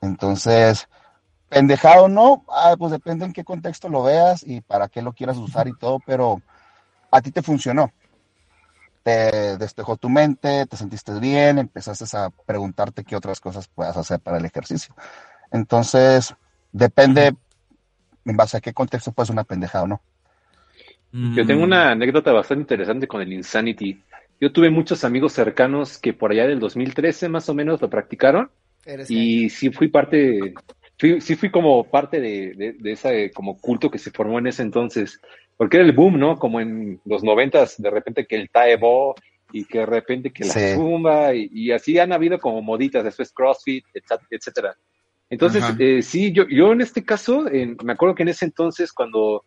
Entonces, 0.00 0.88
pendejado 1.48 2.04
o 2.04 2.08
no, 2.08 2.44
ah, 2.48 2.74
pues 2.78 2.92
depende 2.92 3.24
en 3.24 3.32
qué 3.32 3.44
contexto 3.44 3.88
lo 3.88 4.02
veas 4.02 4.44
y 4.46 4.60
para 4.60 4.88
qué 4.88 5.02
lo 5.02 5.12
quieras 5.12 5.36
usar 5.38 5.68
y 5.68 5.76
todo, 5.76 5.98
pero 6.04 6.42
a 7.10 7.20
ti 7.20 7.30
te 7.30 7.42
funcionó. 7.42 7.92
Te 9.02 9.56
despejó 9.56 9.96
tu 9.96 10.08
mente, 10.08 10.66
te 10.66 10.76
sentiste 10.76 11.18
bien, 11.18 11.58
empezaste 11.58 12.04
a 12.16 12.30
preguntarte 12.44 13.04
qué 13.04 13.16
otras 13.16 13.40
cosas 13.40 13.68
puedas 13.68 13.96
hacer 13.96 14.20
para 14.20 14.38
el 14.38 14.44
ejercicio. 14.44 14.94
Entonces, 15.50 16.34
depende 16.72 17.34
en 18.24 18.36
base 18.36 18.58
a 18.58 18.60
qué 18.60 18.74
contexto 18.74 19.12
puede 19.12 19.28
ser 19.28 19.34
una 19.34 19.44
pendejada 19.44 19.84
o 19.84 19.88
no. 19.88 20.00
Yo 21.10 21.46
tengo 21.46 21.64
una 21.64 21.92
anécdota 21.92 22.32
bastante 22.32 22.62
interesante 22.62 23.08
con 23.08 23.22
el 23.22 23.32
Insanity. 23.32 24.02
Yo 24.38 24.52
tuve 24.52 24.68
muchos 24.68 25.04
amigos 25.04 25.32
cercanos 25.32 25.96
que 25.96 26.12
por 26.12 26.32
allá 26.32 26.46
del 26.46 26.60
2013 26.60 27.30
más 27.30 27.48
o 27.48 27.54
menos 27.54 27.80
lo 27.80 27.88
practicaron 27.88 28.50
Eres 28.84 29.10
y 29.10 29.48
sí 29.48 29.70
fui 29.70 29.88
parte, 29.88 30.54
fui, 30.98 31.20
sí 31.20 31.36
fui 31.36 31.50
como 31.50 31.84
parte 31.84 32.20
de, 32.20 32.54
de, 32.54 32.72
de 32.74 32.92
ese 32.92 33.30
como 33.32 33.58
culto 33.58 33.90
que 33.90 33.98
se 33.98 34.10
formó 34.10 34.38
en 34.38 34.48
ese 34.48 34.62
entonces, 34.62 35.20
porque 35.56 35.76
era 35.78 35.86
el 35.86 35.92
boom, 35.92 36.18
¿no? 36.18 36.38
Como 36.38 36.60
en 36.60 37.00
los 37.04 37.22
noventas, 37.24 37.80
de 37.80 37.90
repente 37.90 38.26
que 38.26 38.36
el 38.36 38.50
Taebo 38.50 39.14
y 39.52 39.64
que 39.64 39.78
de 39.78 39.86
repente 39.86 40.30
que 40.32 40.44
la 40.44 40.52
Sí. 40.52 40.74
Zumba 40.74 41.34
y, 41.34 41.48
y 41.52 41.72
así 41.72 41.98
han 41.98 42.12
habido 42.12 42.38
como 42.38 42.60
moditas, 42.62 43.04
después 43.04 43.32
CrossFit, 43.32 43.84
etc- 43.94 44.26
etcétera. 44.30 44.76
Entonces, 45.30 45.62
eh, 45.78 46.02
sí, 46.02 46.32
yo, 46.32 46.46
yo 46.48 46.72
en 46.72 46.80
este 46.80 47.04
caso, 47.04 47.48
en- 47.50 47.76
me 47.84 47.92
acuerdo 47.92 48.14
que 48.14 48.22
en 48.22 48.30
ese 48.30 48.44
entonces 48.46 48.92
cuando 48.92 49.44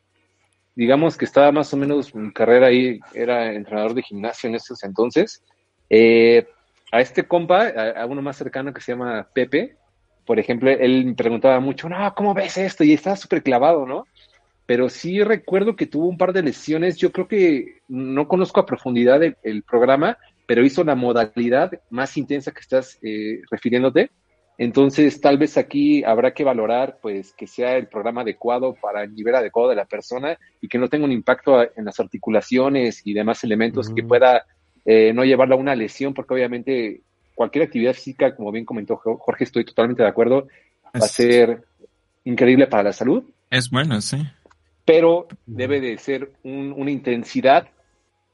digamos 0.76 1.18
que 1.18 1.26
estaba 1.26 1.52
más 1.52 1.74
o 1.74 1.78
menos 1.78 2.16
mi 2.16 2.32
carrera 2.32 2.68
ahí, 2.68 3.00
era 3.14 3.54
entrenador 3.54 3.94
de 3.94 4.02
gimnasio 4.04 4.48
en 4.50 4.56
esos 4.56 4.84
entonces. 4.84 5.44
Eh, 5.90 6.46
a 6.92 7.02
este 7.02 7.28
compa, 7.28 7.68
a, 7.68 8.02
a 8.02 8.06
uno 8.06 8.22
más 8.22 8.38
cercano 8.38 8.74
que 8.74 8.82
se 8.82 8.94
llama 8.94 9.28
Pepe, 9.34 9.78
por 10.32 10.40
ejemplo, 10.40 10.70
él 10.70 11.08
me 11.08 11.14
preguntaba 11.14 11.60
mucho, 11.60 11.90
no, 11.90 12.16
¿cómo 12.16 12.34
ves 12.34 12.58
esto? 12.58 12.86
Y 12.86 12.94
estaba 12.94 13.18
súper 13.18 13.44
clavado, 13.44 13.86
¿no? 13.86 14.08
Pero 14.66 14.88
sí 14.88 15.22
recuerdo 15.22 15.76
que 15.76 15.88
tuvo 15.88 16.08
un 16.08 16.18
par 16.18 16.32
de 16.32 16.42
lesiones. 16.42 16.96
Yo 16.96 17.12
creo 17.12 17.28
que 17.28 17.82
no 17.90 18.30
conozco 18.30 18.62
a 18.62 18.66
profundidad 18.66 19.22
el, 19.22 19.36
el 19.44 19.64
programa, 19.64 20.18
pero 20.48 20.64
hizo 20.64 20.86
la 20.86 20.96
modalidad 20.96 21.70
más 21.90 22.16
intensa 22.16 22.54
que 22.54 22.62
estás 22.62 22.98
eh, 23.02 23.42
refiriéndote. 23.52 24.10
Entonces, 24.58 25.20
tal 25.20 25.38
vez 25.38 25.58
aquí 25.58 26.02
habrá 26.06 26.34
que 26.34 26.46
valorar, 26.46 27.00
pues, 27.02 27.34
que 27.34 27.46
sea 27.46 27.76
el 27.76 27.88
programa 27.88 28.22
adecuado 28.22 28.74
para 28.82 29.04
el 29.04 29.14
nivel 29.14 29.36
adecuado 29.36 29.68
de 29.68 29.76
la 29.76 29.84
persona 29.84 30.38
y 30.62 30.70
que 30.70 30.78
no 30.78 30.88
tenga 30.88 31.04
un 31.04 31.12
impacto 31.12 31.62
en 31.62 31.84
las 31.84 32.00
articulaciones 32.00 33.02
y 33.04 33.14
demás 33.14 33.44
elementos 33.44 33.94
que 33.94 34.04
pueda 34.04 34.46
eh, 34.86 35.12
no 35.14 35.26
llevarla 35.26 35.56
a 35.56 35.60
una 35.60 35.76
lesión, 35.76 36.14
porque 36.14 36.36
obviamente 36.36 37.02
cualquier 37.42 37.64
actividad 37.66 37.94
física, 37.94 38.36
como 38.36 38.52
bien 38.52 38.66
comentó 38.66 38.98
Jo- 38.98 39.18
Jorge, 39.18 39.46
estoy 39.46 39.66
totalmente 39.66 40.04
de 40.04 40.10
acuerdo, 40.10 40.48
va 40.96 41.06
a 41.06 41.08
ser 41.08 41.64
increíble 42.24 42.68
para 42.68 42.84
la 42.84 42.94
salud, 42.94 43.24
es 43.50 43.70
bueno, 43.72 44.00
sí. 44.00 44.18
pero 44.86 45.28
debe 45.48 45.82
de 45.82 45.98
ser 45.98 46.32
un- 46.44 46.72
una 46.78 46.92
intensidad 46.92 47.68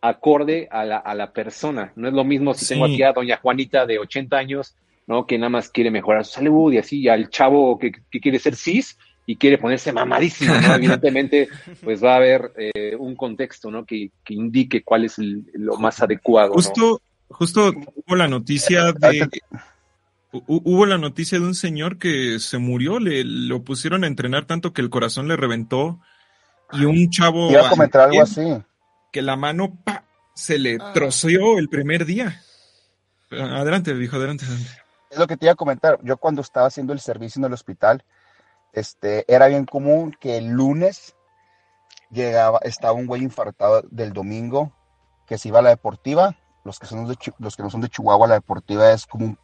acorde 0.02 0.68
a 0.72 0.84
la, 0.86 0.98
a 0.98 1.16
la 1.16 1.32
persona. 1.32 1.92
No 1.96 2.08
es 2.08 2.14
lo 2.14 2.24
mismo 2.24 2.54
si 2.54 2.68
tengo 2.68 2.86
Sí. 2.88 2.94
aquí 2.96 3.04
a 3.04 3.14
doña 3.14 3.38
Juanita 3.38 3.86
de 3.86 3.98
80 4.00 4.38
años, 4.38 4.76
¿no? 5.08 5.26
Que 5.26 5.38
nada 5.38 5.50
más 5.50 5.70
quiere 5.70 5.90
mejorar 5.90 6.26
su 6.26 6.34
salud 6.34 6.74
y 6.74 6.78
así, 6.78 7.00
y 7.02 7.08
al 7.08 7.30
chavo 7.30 7.80
que, 7.80 7.92
que 8.12 8.20
quiere 8.20 8.40
ser 8.40 8.56
cis 8.56 8.98
y 9.26 9.36
quiere 9.38 9.58
ponerse 9.58 9.92
mamadísimo, 9.92 10.54
¿no? 10.54 10.76
Evidentemente, 10.76 11.48
pues 11.84 12.04
va 12.04 12.14
a 12.14 12.18
haber 12.18 12.52
eh, 12.58 12.96
un 12.98 13.16
contexto, 13.16 13.72
¿no? 13.72 13.86
Que, 13.86 14.12
que 14.24 14.34
indique 14.34 14.84
cuál 14.84 15.06
es 15.06 15.18
el- 15.20 15.46
lo 15.54 15.78
más 15.78 16.02
adecuado, 16.02 16.54
¿no? 16.54 16.60
Justo, 17.30 17.72
hubo 18.06 18.16
la 18.16 18.28
noticia 18.28 18.92
de 18.94 19.30
hu- 20.32 20.44
hubo 20.48 20.86
la 20.86 20.98
noticia 20.98 21.40
de 21.40 21.46
un 21.46 21.56
señor 21.56 21.98
que 21.98 22.40
se 22.40 22.58
murió, 22.58 23.00
le 23.00 23.24
lo 23.24 23.64
pusieron 23.64 24.04
a 24.04 24.08
entrenar 24.08 24.46
tanto 24.46 24.74
que 24.74 24.82
el 24.82 24.90
corazón 24.90 25.28
le 25.28 25.36
reventó 25.36 26.00
y 26.74 26.86
un 26.86 27.10
chavo 27.10 27.50
Iba 27.52 27.68
a 27.68 27.70
comentar 27.70 28.02
algo 28.10 28.22
así. 28.22 28.42
que 29.12 29.22
la 29.22 29.36
mano 29.36 29.76
¡pa! 29.84 30.04
se 30.34 30.58
le 30.60 30.78
Ah. 30.80 30.94
troceó 30.94 31.58
el 31.60 31.70
primer 31.70 32.06
día. 32.06 32.42
Adelante, 33.32 33.94
dijo, 33.94 34.16
adelante, 34.18 34.46
adelante. 34.46 34.72
Es 35.10 35.18
lo 35.18 35.28
que 35.28 35.38
te 35.38 35.46
iba 35.46 35.54
a 35.54 35.56
comentar. 35.56 36.00
Yo 36.04 36.18
cuando 36.18 36.42
estaba 36.42 36.68
haciendo 36.68 36.94
el 36.94 37.00
servicio 37.00 37.40
en 37.40 37.46
el 37.46 37.54
hospital, 37.54 38.04
este, 38.74 39.26
era 39.34 39.48
bien 39.48 39.66
común 39.66 40.16
que 40.20 40.38
el 40.38 40.48
lunes 40.48 41.16
llegaba, 42.12 42.60
estaba 42.64 42.94
un 42.94 43.06
güey 43.08 43.24
infartado 43.24 43.82
del 43.90 44.14
domingo 44.14 44.74
que 45.26 45.38
se 45.38 45.48
iba 45.50 45.60
a 45.60 45.62
la 45.62 45.70
deportiva. 45.70 46.36
Los 46.68 46.78
que 46.80 46.86
son 46.86 47.08
de 47.08 47.18
los 47.40 47.56
que 47.56 47.64
no 47.64 47.70
son 47.70 47.82
de 47.82 47.90
Chihuahua, 47.90 48.28
la 48.28 48.36
deportiva 48.36 48.92
es 48.92 49.06
como 49.08 49.26
un, 49.26 49.38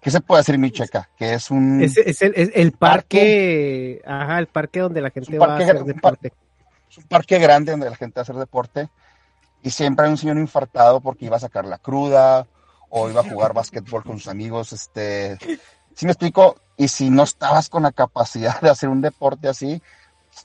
¿qué 0.00 0.10
se 0.10 0.20
puede 0.20 0.40
decir, 0.40 0.58
Micheca? 0.58 1.08
Que 1.16 1.34
es 1.34 1.50
un, 1.50 1.82
Es, 1.82 1.96
es 1.96 2.22
el, 2.22 2.32
es 2.36 2.50
el 2.54 2.72
parque, 2.72 4.00
ajá, 4.06 4.38
el 4.38 4.46
parque 4.46 4.80
donde 4.80 5.00
la 5.00 5.10
gente 5.10 5.32
un 5.34 5.40
va 5.40 5.44
a 5.46 5.48
parque 5.48 5.64
hacer 5.64 5.82
un 5.82 5.86
deporte. 5.88 6.32
es 6.90 6.98
un 6.98 7.04
parque 7.04 7.38
grande 7.38 7.72
donde 7.72 7.88
la 7.90 7.96
gente 7.96 8.14
va 8.16 8.20
a 8.20 8.24
hacer 8.24 8.36
deporte 8.36 8.88
y 9.62 9.70
siempre 9.70 10.04
hay 10.06 10.10
un 10.12 10.18
señor 10.18 10.36
infartado 10.38 11.00
porque 11.00 11.24
iba 11.26 11.36
a 11.36 11.40
sacar 11.40 11.64
la 11.64 11.78
cruda 11.78 12.46
o 12.90 13.08
iba 13.08 13.20
a 13.22 13.24
jugar 13.30 13.54
básquetbol 13.54 14.04
con 14.04 14.18
sus 14.18 14.28
amigos, 14.28 14.72
este, 14.74 15.38
¿sí 15.94 16.04
me 16.04 16.12
explico? 16.12 16.60
Y 16.76 16.88
si 16.88 17.08
no 17.10 17.22
estabas 17.22 17.68
con 17.70 17.82
la 17.84 17.92
capacidad 17.92 18.60
de 18.60 18.68
hacer 18.70 18.88
un 18.90 19.00
deporte 19.00 19.48
así, 19.48 19.80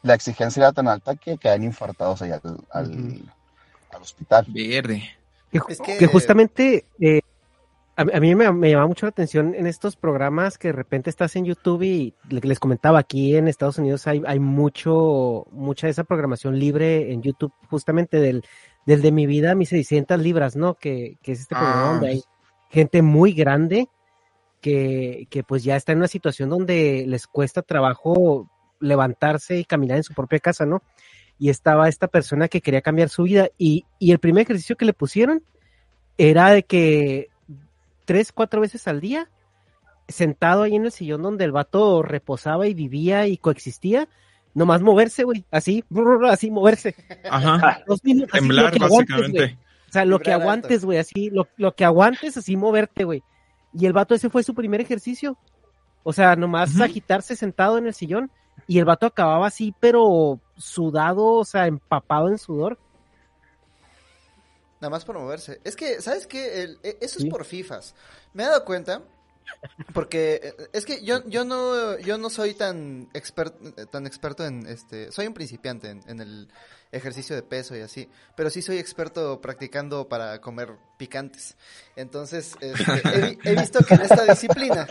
la 0.03 0.13
exigencia 0.13 0.61
era 0.61 0.71
tan 0.71 0.87
alta 0.87 1.15
que 1.15 1.37
caían 1.37 1.63
infartados 1.63 2.21
allá 2.21 2.39
al, 2.43 2.57
al- 2.71 3.33
al 3.91 4.01
hospital. 4.01 4.45
Verde. 4.49 5.03
Que, 5.51 5.59
Es 5.69 5.79
que- 5.81 5.97
que 5.97 6.07
justamente 6.07 6.85
eh, 6.99 7.21
a, 7.95 8.01
a 8.01 8.19
mí 8.19 8.35
me, 8.35 8.51
me 8.51 8.69
llama 8.69 8.87
mucho 8.87 9.05
la 9.05 9.09
atención 9.11 9.55
en 9.55 9.65
estos 9.65 9.95
programas 9.95 10.57
que 10.57 10.67
de 10.69 10.73
repente 10.73 11.09
estás 11.09 11.35
en 11.35 11.45
YouTube 11.45 11.81
y 11.83 12.13
le- 12.29 12.41
les 12.41 12.59
comentaba 12.59 12.99
aquí 12.99 13.35
en 13.35 13.47
Estados 13.47 13.77
Unidos 13.77 14.05
hay, 14.07 14.21
hay 14.27 14.39
mucho 14.39 15.45
mucha 15.51 15.87
de 15.87 15.91
esa 15.91 16.03
programación 16.03 16.59
libre 16.59 17.11
en 17.11 17.21
YouTube 17.21 17.53
justamente 17.69 18.19
del, 18.19 18.43
del 18.85 19.01
de 19.01 19.11
mi 19.11 19.25
vida 19.25 19.55
mis 19.55 19.69
600 19.69 20.19
libras, 20.19 20.55
¿no? 20.55 20.75
Que, 20.75 21.17
que 21.23 21.31
es 21.31 21.39
este 21.41 21.55
programa 21.55 21.89
Ah. 21.89 21.91
donde 21.93 22.07
hay 22.09 22.23
gente 22.69 23.01
muy 23.01 23.31
grande 23.33 23.87
que, 24.61 25.27
que 25.29 25.43
pues 25.43 25.63
ya 25.63 25.75
está 25.75 25.91
en 25.93 25.99
una 25.99 26.07
situación 26.07 26.49
donde 26.49 27.05
les 27.07 27.25
cuesta 27.27 27.61
trabajo 27.61 28.49
levantarse 28.79 29.57
y 29.57 29.65
caminar 29.65 29.97
en 29.97 30.03
su 30.03 30.13
propia 30.13 30.39
casa, 30.39 30.65
¿no? 30.65 30.81
Y 31.39 31.49
estaba 31.49 31.87
esta 31.87 32.07
persona 32.07 32.47
que 32.47 32.61
quería 32.61 32.81
cambiar 32.81 33.09
su 33.09 33.23
vida 33.23 33.49
y, 33.57 33.85
y 33.99 34.11
el 34.11 34.19
primer 34.19 34.43
ejercicio 34.43 34.75
que 34.75 34.85
le 34.85 34.93
pusieron 34.93 35.43
era 36.17 36.49
de 36.51 36.63
que 36.63 37.29
tres, 38.05 38.31
cuatro 38.31 38.61
veces 38.61 38.87
al 38.87 39.01
día, 39.01 39.29
sentado 40.07 40.63
ahí 40.63 40.75
en 40.75 40.85
el 40.85 40.91
sillón 40.91 41.21
donde 41.21 41.45
el 41.45 41.51
vato 41.51 42.01
reposaba 42.01 42.67
y 42.67 42.73
vivía 42.73 43.27
y 43.27 43.37
coexistía, 43.37 44.07
nomás 44.53 44.81
moverse, 44.81 45.23
güey, 45.23 45.45
así, 45.51 45.83
brr, 45.89 46.25
así 46.29 46.49
moverse. 46.49 46.95
Ajá. 47.29 47.83
Dos 47.87 48.03
minutos, 48.03 48.33
así, 48.33 48.47
lo 48.47 48.47
Temblar, 48.47 48.71
que 48.71 48.83
aguantes, 48.83 49.15
güey. 49.15 49.27
básicamente. 49.27 49.67
O 49.87 49.91
sea, 49.91 50.05
lo 50.05 50.19
que 50.19 50.33
aguantes, 50.33 50.83
güey, 50.85 50.97
así, 50.97 51.29
lo, 51.29 51.47
lo 51.55 51.75
que 51.75 51.85
aguantes, 51.85 52.35
así 52.35 52.57
moverte, 52.57 53.03
güey. 53.03 53.23
Y 53.73 53.85
el 53.85 53.93
vato 53.93 54.15
ese 54.15 54.29
fue 54.29 54.43
su 54.43 54.53
primer 54.53 54.81
ejercicio. 54.81 55.37
O 56.03 56.13
sea, 56.13 56.35
nomás 56.35 56.79
agitarse 56.79 57.35
sentado 57.35 57.77
en 57.77 57.87
el 57.87 57.93
sillón. 57.93 58.31
Y 58.65 58.79
el 58.79 58.85
vato 58.85 59.05
acababa 59.05 59.47
así, 59.47 59.73
pero 59.79 60.41
sudado, 60.57 61.25
o 61.33 61.45
sea, 61.45 61.67
empapado 61.67 62.27
en 62.29 62.37
sudor. 62.37 62.77
Nada 64.79 64.91
más 64.91 65.05
por 65.05 65.17
moverse. 65.17 65.59
Es 65.63 65.75
que, 65.75 66.01
¿sabes 66.01 66.27
qué? 66.27 66.63
El- 66.63 66.79
e- 66.83 66.97
eso 67.01 67.19
Sí. 67.19 67.25
es 67.27 67.31
por 67.31 67.45
FIFAs. 67.45 67.95
Me 68.33 68.43
he 68.43 68.45
dado 68.47 68.63
cuenta. 68.65 69.01
Porque 69.93 70.41
eh, 70.43 70.53
es 70.73 70.85
que 70.85 71.03
yo, 71.05 71.23
yo 71.25 71.45
no 71.45 71.97
yo 71.99 72.17
no 72.17 72.29
soy 72.29 72.53
tan 72.53 73.09
experto 73.13 73.57
tan 73.85 74.05
experto 74.05 74.45
en 74.45 74.67
este 74.67 75.09
soy 75.13 75.25
un 75.25 75.33
principiante 75.33 75.89
en, 75.89 76.03
en 76.07 76.19
el 76.19 76.49
ejercicio 76.91 77.35
de 77.35 77.43
peso 77.43 77.75
y 77.75 77.81
así 77.81 78.09
pero 78.35 78.49
sí 78.51 78.61
soy 78.61 78.77
experto 78.77 79.41
practicando 79.41 80.07
para 80.07 80.39
comer 80.39 80.75
picantes. 80.97 81.55
Entonces, 81.95 82.55
este, 82.61 83.37
he, 83.43 83.55
visto 83.55 83.79
que 83.83 83.95
en 83.95 84.01
esta 84.01 84.23
disciplina 84.25 84.87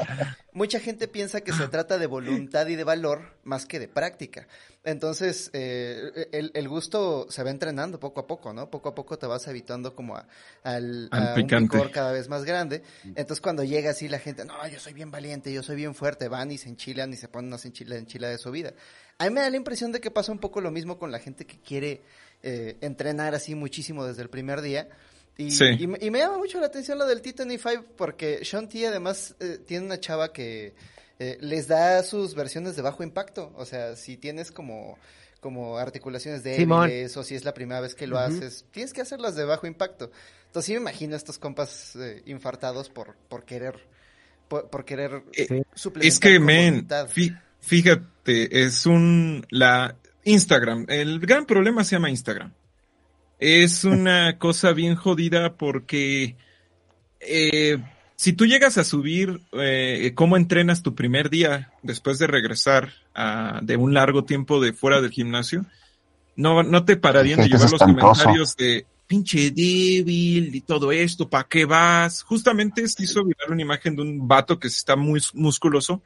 mucha 0.52 0.80
gente 0.80 1.08
piensa 1.08 1.40
que 1.40 1.52
se 1.52 1.68
trata 1.68 1.98
de 1.98 2.06
voluntad 2.06 2.66
y 2.66 2.74
de 2.74 2.84
valor 2.84 3.36
más 3.44 3.66
que 3.66 3.78
de 3.78 3.86
práctica. 3.86 4.48
Entonces, 4.82 5.50
eh, 5.52 6.28
el, 6.32 6.68
gusto 6.68 7.26
se 7.28 7.42
va 7.42 7.50
entrenando 7.50 8.00
poco 8.00 8.20
a 8.20 8.26
poco, 8.26 8.52
¿no? 8.52 8.70
Poco 8.70 8.88
a 8.88 8.94
poco 8.94 9.18
te 9.18 9.26
vas 9.26 9.46
habituando 9.48 9.94
como 9.94 10.16
a, 10.16 10.26
al, 10.62 11.08
un 11.12 11.46
picor 11.46 11.90
cada 11.90 12.12
vez 12.12 12.28
más 12.28 12.44
grande. 12.44 12.82
Entonces, 13.04 13.40
cuando 13.40 13.64
llega 13.64 13.90
así 13.90 14.08
la 14.08 14.18
gente, 14.18 14.44
no, 14.44 14.54
yo 14.68 14.80
soy 14.80 14.92
bien 14.92 15.10
valiente, 15.10 15.52
yo 15.52 15.62
soy 15.62 15.76
bien 15.76 15.94
fuerte, 15.94 16.28
van 16.28 16.50
y 16.50 16.58
se 16.58 16.68
enchilan 16.68 17.12
y 17.12 17.16
se 17.16 17.28
ponen 17.28 17.52
a 17.52 17.56
enchila, 17.56 17.96
enchila 17.96 18.28
de 18.28 18.38
su 18.38 18.50
vida. 18.50 18.72
A 19.18 19.24
mí 19.24 19.30
me 19.30 19.40
da 19.40 19.50
la 19.50 19.56
impresión 19.56 19.92
de 19.92 20.00
que 20.00 20.10
pasa 20.10 20.32
un 20.32 20.38
poco 20.38 20.60
lo 20.60 20.70
mismo 20.70 20.98
con 20.98 21.10
la 21.10 21.18
gente 21.18 21.46
que 21.46 21.58
quiere 21.58 22.02
eh, 22.42 22.76
entrenar 22.80 23.34
así 23.34 23.54
muchísimo 23.54 24.04
desde 24.04 24.22
el 24.22 24.28
primer 24.28 24.60
día. 24.60 24.88
Y, 25.38 25.50
me 25.86 26.18
llama 26.18 26.38
mucho 26.38 26.58
la 26.60 26.66
atención 26.66 26.98
lo 26.98 27.06
del 27.06 27.20
Titan 27.20 27.50
5 27.50 27.84
porque 27.96 28.42
Sean 28.44 28.68
T 28.68 28.86
además 28.86 29.34
eh, 29.38 29.58
tiene 29.66 29.84
una 29.84 30.00
chava 30.00 30.32
que 30.32 30.74
eh, 31.18 31.36
les 31.40 31.68
da 31.68 32.02
sus 32.02 32.34
versiones 32.34 32.74
de 32.76 32.82
bajo 32.82 33.02
impacto. 33.02 33.52
O 33.56 33.66
sea, 33.66 33.96
si 33.96 34.16
tienes 34.16 34.50
como, 34.50 34.98
como 35.40 35.76
articulaciones 35.76 36.42
débiles 36.42 37.16
o 37.16 37.22
si 37.22 37.34
es 37.34 37.44
la 37.44 37.52
primera 37.52 37.80
vez 37.80 37.94
que 37.94 38.06
lo 38.06 38.18
haces, 38.18 38.64
tienes 38.70 38.94
que 38.94 39.02
hacerlas 39.02 39.34
de 39.34 39.44
bajo 39.44 39.66
impacto. 39.66 40.10
Entonces 40.46 40.66
sí 40.66 40.72
me 40.72 40.80
imagino 40.80 41.14
a 41.14 41.18
estos 41.18 41.38
compas 41.38 41.96
eh, 41.96 42.22
infartados 42.26 42.88
por, 42.88 43.14
por 43.28 43.44
querer 43.44 43.78
por, 44.48 44.84
querer 44.84 45.22
suplementar 45.74 46.06
Es 46.06 46.20
que, 46.20 46.38
men, 46.38 46.86
fíjate, 47.66 48.64
es 48.64 48.86
un... 48.86 49.46
la 49.50 49.96
Instagram, 50.24 50.86
el 50.88 51.20
gran 51.20 51.46
problema 51.46 51.84
se 51.84 51.96
llama 51.96 52.10
Instagram. 52.10 52.52
Es 53.38 53.84
una 53.84 54.38
cosa 54.38 54.72
bien 54.72 54.96
jodida 54.96 55.54
porque 55.54 56.36
eh, 57.20 57.78
si 58.16 58.32
tú 58.32 58.46
llegas 58.46 58.76
a 58.78 58.84
subir 58.84 59.42
eh, 59.52 60.12
cómo 60.14 60.36
entrenas 60.36 60.82
tu 60.82 60.94
primer 60.94 61.30
día 61.30 61.70
después 61.82 62.18
de 62.18 62.26
regresar 62.26 62.92
de 63.62 63.76
un 63.76 63.94
largo 63.94 64.24
tiempo 64.24 64.60
de 64.60 64.72
fuera 64.72 65.00
del 65.00 65.10
gimnasio, 65.10 65.64
no, 66.34 66.62
no 66.62 66.84
te 66.84 66.96
pararían 66.96 67.40
de 67.40 67.48
llevar 67.48 67.70
los 67.70 67.80
comentarios 67.80 68.56
de 68.56 68.84
pinche 69.06 69.50
débil 69.52 70.54
y 70.54 70.60
todo 70.62 70.90
esto, 70.90 71.30
¿para 71.30 71.46
qué 71.48 71.64
vas? 71.64 72.22
Justamente 72.22 72.88
se 72.88 73.04
hizo 73.04 73.24
virar 73.24 73.52
una 73.52 73.62
imagen 73.62 73.94
de 73.94 74.02
un 74.02 74.26
vato 74.26 74.58
que 74.58 74.66
está 74.68 74.96
muy 74.96 75.22
musculoso 75.34 76.02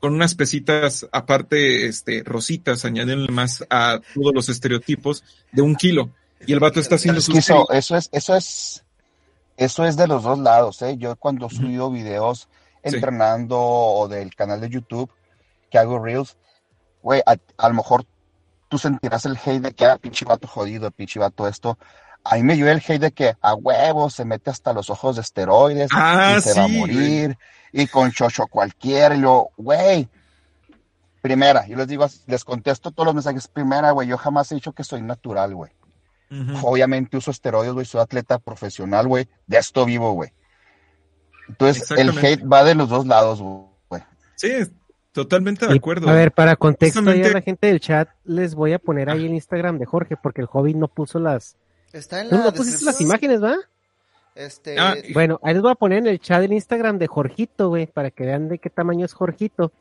con 0.00 0.14
unas 0.14 0.34
pesitas 0.34 1.06
aparte, 1.12 1.86
este, 1.86 2.22
rositas, 2.24 2.84
añadiendo 2.84 3.30
más 3.32 3.64
a 3.68 4.00
todos 4.14 4.34
los 4.34 4.48
estereotipos 4.48 5.22
de 5.52 5.62
un 5.62 5.76
kilo. 5.76 6.10
Y 6.46 6.54
el 6.54 6.60
vato 6.60 6.80
está 6.80 6.94
haciendo 6.94 7.20
su 7.20 7.36
eso, 7.36 7.70
eso 7.70 7.96
es, 7.96 8.08
eso 8.10 8.34
es, 8.34 8.84
eso 9.58 9.84
es 9.84 9.96
de 9.96 10.06
los 10.06 10.22
dos 10.22 10.38
lados, 10.38 10.80
¿eh? 10.80 10.96
Yo 10.96 11.14
cuando 11.16 11.50
subido 11.50 11.90
videos 11.90 12.48
entrenando 12.82 13.60
o 13.60 14.08
del 14.08 14.34
canal 14.34 14.58
de 14.62 14.70
YouTube 14.70 15.10
que 15.70 15.76
hago 15.78 16.02
Reels, 16.02 16.38
güey, 17.02 17.22
a, 17.26 17.68
lo 17.68 17.74
mejor 17.74 18.06
tú 18.70 18.78
sentirás 18.78 19.26
el 19.26 19.36
hate 19.36 19.60
de 19.60 19.72
que, 19.72 19.84
ah, 19.84 19.98
pinche 19.98 20.24
vato 20.24 20.48
jodido, 20.48 20.90
pinche 20.90 21.20
vato 21.20 21.46
esto. 21.46 21.78
A 22.24 22.36
mí 22.36 22.42
me 22.42 22.56
dio 22.56 22.70
el 22.70 22.78
hate 22.78 23.00
de 23.00 23.12
que 23.12 23.34
a 23.42 23.54
huevo 23.54 24.08
se 24.08 24.24
mete 24.24 24.50
hasta 24.50 24.72
los 24.72 24.88
ojos 24.88 25.16
de 25.16 25.22
esteroides 25.22 25.90
ah, 25.92 26.36
y 26.38 26.40
se 26.40 26.54
va 26.54 26.64
a 26.64 26.68
morir 26.68 27.36
y 27.72 27.86
con 27.86 28.10
chocho 28.10 28.46
cualquiera. 28.46 29.14
Y 29.14 29.22
yo, 29.22 29.50
güey, 29.56 30.08
primera, 31.20 31.66
yo 31.66 31.76
les 31.76 31.88
digo, 31.88 32.06
les 32.26 32.44
contesto 32.44 32.90
todos 32.90 33.06
los 33.06 33.14
mensajes. 33.14 33.48
Primera, 33.48 33.90
güey, 33.92 34.08
yo 34.08 34.16
jamás 34.16 34.50
he 34.52 34.56
dicho 34.56 34.72
que 34.72 34.84
soy 34.84 35.02
natural, 35.02 35.54
güey. 35.54 35.72
Obviamente 36.62 37.16
uso 37.16 37.32
esteroides, 37.32 37.72
güey, 37.72 37.84
soy 37.84 38.00
atleta 38.00 38.38
profesional, 38.38 39.08
güey, 39.08 39.28
de 39.48 39.58
esto 39.58 39.84
vivo, 39.84 40.12
güey. 40.12 40.32
Entonces, 41.48 41.90
el 41.90 42.16
hate 42.16 42.44
va 42.44 42.62
de 42.62 42.76
los 42.76 42.88
dos 42.88 43.04
lados, 43.04 43.40
güey. 43.40 44.02
Sí, 44.36 44.52
totalmente 45.10 45.66
de 45.66 45.74
acuerdo. 45.74 46.08
A 46.08 46.12
ver, 46.12 46.30
para 46.30 46.54
contexto, 46.54 47.00
a 47.00 47.14
la 47.14 47.42
gente 47.42 47.66
del 47.66 47.80
chat 47.80 48.08
les 48.22 48.54
voy 48.54 48.74
a 48.74 48.78
poner 48.78 49.10
ahí 49.10 49.26
el 49.26 49.34
Instagram 49.34 49.78
de 49.78 49.86
Jorge, 49.86 50.16
porque 50.16 50.40
el 50.40 50.46
hobby 50.46 50.74
no 50.74 50.86
puso 50.86 51.18
las... 51.18 51.56
Está 51.92 52.20
en 52.20 52.30
la 52.30 52.36
¿No, 52.36 52.52
pusiste 52.52 52.84
las 52.84 53.00
imágenes, 53.00 53.42
va? 53.42 53.56
Este... 54.34 54.78
Ah, 54.78 54.94
bueno, 55.12 55.40
ahí 55.42 55.54
les 55.54 55.62
voy 55.62 55.72
a 55.72 55.74
poner 55.74 55.98
en 55.98 56.06
el 56.06 56.20
chat 56.20 56.42
el 56.42 56.52
Instagram 56.52 56.98
de 56.98 57.06
Jorgito, 57.06 57.68
güey, 57.68 57.86
para 57.86 58.10
que 58.10 58.24
vean 58.24 58.48
de 58.48 58.58
qué 58.58 58.70
tamaño 58.70 59.04
es 59.04 59.12
Jorgito. 59.12 59.72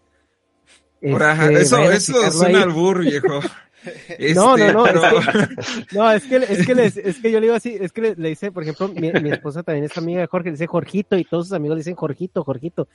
Este, 1.01 1.61
eso, 1.61 1.91
eso 1.91 2.31
suena 2.31 2.63
al 2.63 2.71
burro, 2.71 3.01
viejo. 3.01 3.39
no, 4.35 4.57
no, 4.57 4.73
no, 4.73 4.85
este, 4.85 5.55
no, 5.95 6.11
es 6.11 6.23
que, 6.25 6.35
es 6.35 6.65
que, 6.65 7.09
es 7.09 7.17
que 7.19 7.31
yo 7.31 7.39
le 7.39 7.45
digo 7.45 7.55
así, 7.55 7.77
es 7.79 7.93
que 7.93 8.01
le, 8.01 8.15
le 8.15 8.29
dice, 8.29 8.51
por 8.51 8.63
ejemplo, 8.63 8.89
mi, 8.89 9.11
mi, 9.11 9.31
esposa 9.31 9.63
también 9.63 9.85
es 9.85 9.97
amiga 9.97 10.21
de 10.21 10.27
Jorge, 10.27 10.49
le 10.49 10.53
dice 10.53 10.67
Jorgito 10.67 11.17
y 11.17 11.23
todos 11.23 11.47
sus 11.47 11.55
amigos 11.55 11.77
le 11.77 11.81
dicen 11.81 11.95
Jorgito, 11.95 12.43
Jorgito. 12.43 12.87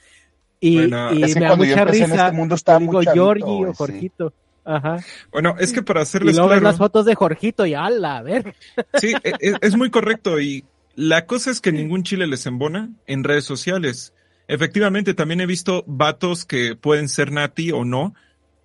Y, 0.59 0.83
y 0.83 0.87
me 0.87 1.41
da 1.41 1.55
mucha 1.55 1.85
risa, 1.85 2.05
este 2.05 2.31
mundo 2.31 2.55
está 2.55 2.77
digo 2.79 3.01
Giorgi 3.01 3.43
o 3.43 3.73
Jorgito. 3.73 4.33
Ajá. 4.63 4.97
Bueno, 5.31 5.55
es 5.59 5.73
que 5.73 5.83
para 5.83 6.01
hacerles 6.01 6.33
y 6.33 6.37
luego 6.37 6.53
ves 6.53 6.63
las 6.63 6.77
fotos 6.77 7.05
de 7.05 7.13
Jorgito 7.13 7.67
y 7.67 7.75
ala, 7.75 8.17
a 8.17 8.21
ver. 8.23 8.55
Sí, 8.95 9.13
es, 9.23 9.33
e, 9.39 9.57
es 9.61 9.75
muy 9.75 9.91
correcto 9.91 10.39
y 10.39 10.65
la 10.95 11.25
cosa 11.25 11.51
es 11.51 11.61
que 11.61 11.71
ningún 11.71 12.03
chile 12.03 12.27
les 12.27 12.45
embona 12.45 12.89
en 13.07 13.23
redes 13.23 13.45
sociales. 13.45 14.13
Efectivamente, 14.47 15.13
también 15.13 15.41
he 15.41 15.45
visto 15.45 15.83
vatos 15.87 16.45
que 16.45 16.75
pueden 16.75 17.09
ser 17.09 17.31
nati 17.31 17.71
o 17.71 17.83
no, 17.83 18.13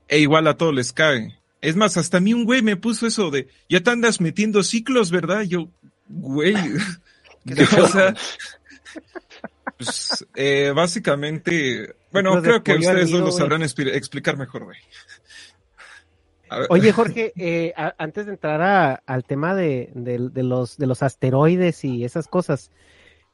e 0.08 0.18
igual 0.18 0.46
a 0.46 0.56
todos 0.56 0.74
les 0.74 0.92
cae. 0.92 1.38
Es 1.60 1.76
más, 1.76 1.96
hasta 1.96 2.18
a 2.18 2.20
mí 2.20 2.32
un 2.32 2.44
güey 2.44 2.62
me 2.62 2.76
puso 2.76 3.06
eso 3.06 3.30
de, 3.30 3.48
ya 3.68 3.80
te 3.80 3.90
andas 3.90 4.20
metiendo 4.20 4.62
ciclos, 4.62 5.10
¿verdad? 5.10 5.42
Yo, 5.42 5.68
güey, 6.08 6.54
¿qué 7.46 7.66
pasa? 7.76 8.14
Pues, 9.76 10.26
eh, 10.34 10.72
básicamente, 10.74 11.94
bueno, 12.12 12.40
creo 12.42 12.62
que 12.62 12.74
ustedes 12.74 13.10
dos 13.10 13.20
lo 13.20 13.32
sabrán 13.32 13.62
explicar 13.62 14.36
mejor, 14.36 14.64
güey. 14.64 14.78
Oye, 16.68 16.92
Jorge, 16.92 17.32
eh, 17.36 17.72
antes 17.98 18.26
de 18.26 18.32
entrar 18.32 19.02
al 19.04 19.24
tema 19.24 19.54
de, 19.54 19.90
los, 20.34 20.76
de 20.76 20.86
los 20.86 21.02
asteroides 21.02 21.84
y 21.84 22.04
esas 22.04 22.26
cosas, 22.28 22.70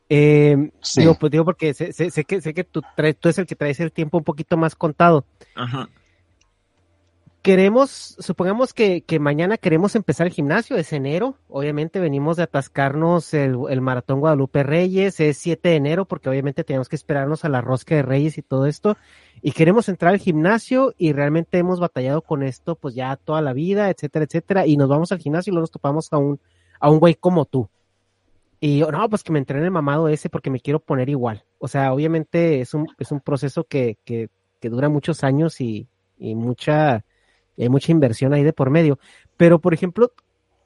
eh, 0.09 0.71
digo, 0.97 1.15
pues 1.19 1.33
digo 1.33 1.45
porque 1.45 1.75
sé, 1.75 1.93
sé, 1.93 2.25
que, 2.25 2.41
sé 2.41 2.55
que 2.55 2.65
tú, 2.65 2.83
traes, 2.95 3.17
tú 3.19 3.29
es 3.29 3.39
el 3.39 3.47
que 3.47 3.57
traes 3.57 3.81
el 3.81 3.93
tiempo 3.93 4.19
un 4.19 4.25
poquito 4.25 4.57
más 4.57 4.75
contado. 4.75 5.25
Ajá 5.55 5.89
queremos, 7.47 8.17
supongamos 8.19 8.75
que, 8.75 9.03
que, 9.03 9.21
mañana 9.21 9.57
queremos 9.57 9.95
empezar 9.95 10.27
el 10.27 10.33
gimnasio, 10.33 10.77
es 10.77 10.93
enero, 10.93 11.37
obviamente 11.47 12.01
venimos 12.01 12.37
de 12.37 12.43
atascarnos 12.43 13.33
el, 13.35 13.57
el, 13.71 13.81
Maratón 13.81 14.19
Guadalupe 14.19 14.65
Reyes, 14.65 15.21
es 15.21 15.39
7 15.39 15.69
de 15.69 15.77
enero 15.77 16.07
porque 16.07 16.29
obviamente 16.29 16.65
tenemos 16.65 16.89
que 16.89 16.97
esperarnos 16.97 17.45
a 17.45 17.49
la 17.49 17.61
rosca 17.61 17.95
de 17.95 18.03
Reyes 18.03 18.37
y 18.37 18.43
todo 18.43 18.67
esto, 18.67 18.97
y 19.43 19.53
queremos 19.53 19.89
entrar 19.89 20.13
al 20.13 20.19
gimnasio 20.19 20.93
y 20.99 21.13
realmente 21.13 21.57
hemos 21.59 21.79
batallado 21.79 22.21
con 22.23 22.43
esto 22.43 22.75
pues 22.75 22.97
ya 22.97 23.15
toda 23.15 23.41
la 23.43 23.53
vida, 23.53 23.91
etcétera, 23.91 24.25
etcétera, 24.25 24.67
y 24.67 24.77
nos 24.77 24.89
vamos 24.89 25.13
al 25.13 25.21
gimnasio 25.21 25.53
y 25.53 25.55
luego 25.55 25.63
nos 25.63 25.71
topamos 25.71 26.13
a 26.13 26.19
un, 26.19 26.41
a 26.81 26.91
un 26.91 26.99
güey 26.99 27.15
como 27.15 27.45
tú. 27.45 27.69
Y 28.59 28.79
yo, 28.79 28.91
no, 28.91 29.09
pues 29.09 29.23
que 29.23 29.31
me 29.31 29.39
entrene 29.39 29.67
el 29.67 29.71
mamado 29.71 30.09
ese 30.09 30.29
porque 30.31 30.51
me 30.51 30.59
quiero 30.59 30.81
poner 30.81 31.09
igual. 31.09 31.45
O 31.61 31.69
sea, 31.69 31.93
obviamente 31.93 32.61
es 32.61 32.75
un, 32.75 32.89
es 32.99 33.13
un 33.13 33.21
proceso 33.21 33.63
que, 33.63 33.99
que, 34.05 34.31
que 34.61 34.69
dura 34.69 34.89
muchos 34.89 35.23
años 35.23 35.61
y, 35.61 35.87
y 36.19 36.35
mucha, 36.35 37.05
hay 37.62 37.69
mucha 37.69 37.92
inversión 37.92 38.33
ahí 38.33 38.42
de 38.42 38.53
por 38.53 38.71
medio. 38.71 38.99
Pero, 39.37 39.59
por 39.59 39.75
ejemplo, 39.75 40.12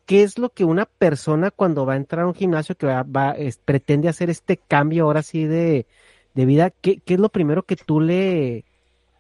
¿qué 0.07 0.22
es 0.22 0.38
lo 0.38 0.50
que 0.50 0.64
una 0.64 0.87
persona 0.87 1.50
cuando 1.50 1.87
va 1.87 1.94
a 1.94 1.96
entrar 1.96 2.24
a 2.24 2.26
un 2.26 2.35
gimnasio 2.35 2.76
que 2.76 2.87
va, 2.87 3.37
pretende 3.64 4.09
hacer 4.09 4.31
este 4.31 4.57
cambio 4.57 5.05
ahora 5.05 5.22
sí 5.22 5.44
de, 5.44 5.87
vida, 6.35 6.70
¿qué, 6.70 7.00
es 7.07 7.18
lo 7.20 7.29
primero 7.29 7.62
que 7.62 7.76
tú 7.76 8.00
le, 8.00 8.64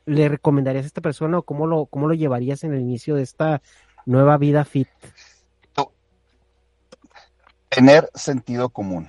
le 0.06 0.28
recomendarías 0.28 0.84
a 0.84 0.88
esta 0.88 1.00
persona 1.00 1.38
o 1.38 1.42
cómo 1.42 1.66
lo, 1.66 1.86
cómo 1.86 2.08
lo 2.08 2.14
llevarías 2.14 2.64
en 2.64 2.74
el 2.74 2.80
inicio 2.80 3.14
de 3.14 3.22
esta 3.22 3.62
nueva 4.04 4.36
vida 4.36 4.64
fit? 4.64 4.88
Tener 7.68 8.10
sentido 8.14 8.68
común. 8.70 9.08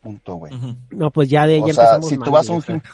Punto, 0.00 0.34
güey. 0.34 0.52
No, 0.90 1.12
pues 1.12 1.30
ya 1.30 1.46
de 1.46 1.58
ella 1.58 1.70
o 1.70 1.72
sea, 1.72 2.02
si 2.02 2.18
tú 2.18 2.32
vas 2.32 2.50
a 2.50 2.52
un 2.54 2.62
gimnasio... 2.62 2.92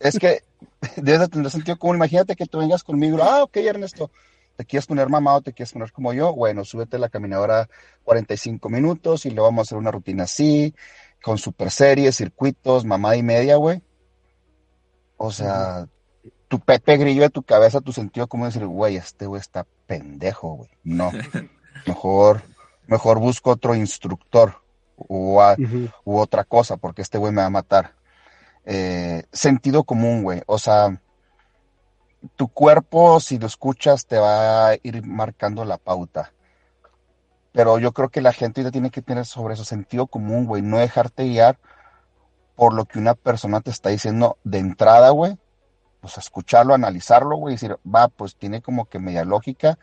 es 0.00 0.18
que 0.18 0.42
debes 0.96 1.30
tener 1.30 1.50
sentido 1.50 1.78
común. 1.78 1.96
Imagínate 1.96 2.36
que 2.36 2.46
tú 2.46 2.58
vengas 2.58 2.82
conmigo, 2.82 3.18
ah, 3.22 3.42
ok, 3.44 3.56
Ernesto, 3.56 4.10
te 4.56 4.64
quieres 4.64 4.86
poner 4.86 5.08
mamado, 5.08 5.42
te 5.42 5.52
quieres 5.52 5.72
poner 5.72 5.92
como 5.92 6.12
yo, 6.12 6.34
bueno, 6.34 6.64
súbete 6.64 6.98
la 6.98 7.08
caminadora 7.08 7.68
45 8.04 8.68
minutos 8.68 9.26
y 9.26 9.30
le 9.30 9.40
vamos 9.40 9.60
a 9.60 9.62
hacer 9.62 9.78
una 9.78 9.90
rutina 9.90 10.24
así, 10.24 10.74
con 11.22 11.38
super 11.38 11.70
series, 11.70 12.16
circuitos, 12.16 12.84
mamada 12.84 13.16
y 13.16 13.22
media, 13.22 13.56
güey. 13.56 13.82
O 15.16 15.30
sea, 15.30 15.86
tu 16.48 16.58
Pepe 16.58 16.96
Grillo 16.96 17.22
de 17.22 17.30
tu 17.30 17.42
cabeza, 17.42 17.80
tu 17.80 17.92
sentido 17.92 18.26
común 18.26 18.48
decir, 18.48 18.66
güey, 18.66 18.96
este 18.96 19.26
güey 19.26 19.40
está 19.40 19.66
pendejo, 19.86 20.54
güey. 20.56 20.70
No, 20.82 21.10
mejor, 21.86 22.42
mejor 22.86 23.18
busco 23.20 23.50
otro 23.50 23.74
instructor 23.74 24.62
u, 24.96 25.38
u 26.04 26.18
otra 26.18 26.44
cosa, 26.44 26.76
porque 26.76 27.02
este 27.02 27.18
güey 27.18 27.32
me 27.32 27.40
va 27.40 27.46
a 27.46 27.50
matar. 27.50 27.94
Eh, 28.64 29.24
sentido 29.32 29.84
común, 29.84 30.22
güey. 30.22 30.42
O 30.46 30.58
sea, 30.58 31.00
tu 32.36 32.48
cuerpo, 32.48 33.20
si 33.20 33.38
lo 33.38 33.46
escuchas, 33.46 34.06
te 34.06 34.18
va 34.18 34.68
a 34.68 34.74
ir 34.82 35.04
marcando 35.06 35.64
la 35.64 35.78
pauta. 35.78 36.32
Pero 37.52 37.78
yo 37.78 37.92
creo 37.92 38.08
que 38.08 38.22
la 38.22 38.32
gente 38.32 38.62
ya 38.62 38.70
tiene 38.70 38.90
que 38.90 39.02
tener 39.02 39.26
sobre 39.26 39.54
eso 39.54 39.64
sentido 39.64 40.06
común, 40.06 40.46
güey, 40.46 40.62
no 40.62 40.78
dejarte 40.78 41.24
guiar 41.24 41.58
por 42.54 42.74
lo 42.74 42.84
que 42.84 42.98
una 42.98 43.14
persona 43.14 43.60
te 43.60 43.70
está 43.70 43.90
diciendo 43.90 44.38
de 44.44 44.58
entrada, 44.58 45.10
güey. 45.10 45.38
Pues 46.00 46.18
escucharlo, 46.18 46.74
analizarlo, 46.74 47.36
güey, 47.36 47.54
y 47.54 47.56
decir, 47.56 47.76
va, 47.84 48.08
pues 48.08 48.36
tiene 48.36 48.62
como 48.62 48.86
que 48.86 48.98
media 48.98 49.24
lógica. 49.24 49.78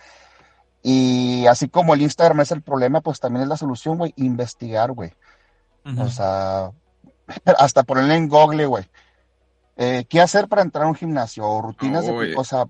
Y 0.81 1.45
así 1.47 1.69
como 1.69 1.93
el 1.93 2.01
Instagram 2.01 2.41
es 2.41 2.51
el 2.51 2.61
problema, 2.61 3.01
pues 3.01 3.19
también 3.19 3.43
es 3.43 3.49
la 3.49 3.57
solución, 3.57 3.97
güey, 3.97 4.13
investigar, 4.17 4.91
güey. 4.91 5.13
O 5.97 6.07
sea, 6.07 6.71
hasta 7.57 7.83
ponerle 7.83 8.15
en 8.15 8.27
Google, 8.27 8.65
güey. 8.65 8.85
Eh, 9.77 10.05
¿Qué 10.09 10.19
hacer 10.19 10.47
para 10.47 10.61
entrar 10.61 10.85
a 10.85 10.89
un 10.89 10.95
gimnasio? 10.95 11.61
rutinas 11.61 12.05
de... 12.05 12.35
O 12.35 12.43
sea, 12.43 12.65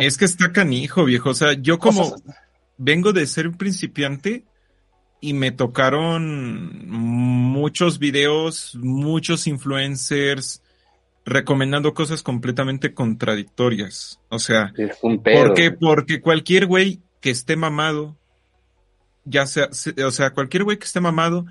Es 0.00 0.16
que 0.16 0.24
está 0.24 0.52
canijo, 0.52 1.04
viejo. 1.04 1.30
O 1.30 1.34
sea, 1.34 1.54
yo 1.54 1.78
como 1.78 2.14
vengo 2.76 3.12
de 3.12 3.26
ser 3.26 3.48
un 3.48 3.56
principiante 3.56 4.44
y 5.20 5.32
me 5.32 5.50
tocaron 5.50 6.88
muchos 6.88 7.98
videos, 7.98 8.76
muchos 8.76 9.46
influencers 9.46 10.62
recomendando 11.24 11.94
cosas 11.94 12.22
completamente 12.22 12.94
contradictorias. 12.94 14.20
O 14.28 14.38
sea, 14.38 14.72
porque 15.00 15.72
porque 15.72 16.20
cualquier 16.20 16.66
güey 16.66 17.00
que 17.20 17.30
esté 17.30 17.56
mamado, 17.56 18.16
ya 19.24 19.46
sea, 19.46 19.70
o 20.06 20.10
sea, 20.10 20.30
cualquier 20.30 20.64
güey 20.64 20.78
que 20.78 20.84
esté 20.84 21.00
mamado, 21.00 21.46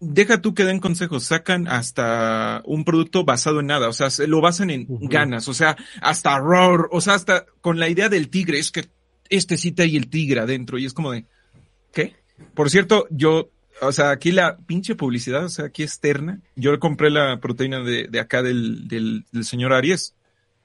deja 0.00 0.40
tú 0.40 0.54
que 0.54 0.64
den 0.64 0.80
consejos, 0.80 1.24
sacan 1.24 1.68
hasta 1.68 2.62
un 2.64 2.84
producto 2.84 3.24
basado 3.24 3.60
en 3.60 3.66
nada, 3.66 3.88
o 3.88 3.92
sea, 3.92 4.10
se 4.10 4.26
lo 4.26 4.40
basan 4.40 4.70
en 4.70 4.86
ganas, 4.88 5.46
o 5.46 5.54
sea, 5.54 5.76
hasta 6.00 6.38
roar, 6.38 6.88
o 6.90 7.00
sea, 7.00 7.14
hasta 7.14 7.44
con 7.60 7.78
la 7.78 7.88
idea 7.88 8.08
del 8.08 8.30
tigre, 8.30 8.58
es 8.58 8.72
que 8.72 8.86
este 9.28 9.56
cita 9.56 9.84
y 9.84 9.96
el 9.96 10.08
tigre 10.08 10.40
adentro, 10.40 10.78
y 10.78 10.86
es 10.86 10.94
como 10.94 11.12
de, 11.12 11.26
¿qué? 11.92 12.16
Por 12.54 12.70
cierto, 12.70 13.06
yo, 13.10 13.50
o 13.82 13.92
sea, 13.92 14.10
aquí 14.10 14.32
la 14.32 14.56
pinche 14.56 14.94
publicidad, 14.94 15.44
o 15.44 15.50
sea, 15.50 15.66
aquí 15.66 15.82
externa, 15.82 16.40
yo 16.56 16.78
compré 16.80 17.10
la 17.10 17.38
proteína 17.38 17.80
de, 17.80 18.08
de 18.08 18.20
acá 18.20 18.42
del, 18.42 18.88
del, 18.88 19.26
del 19.30 19.44
señor 19.44 19.74
Aries. 19.74 20.16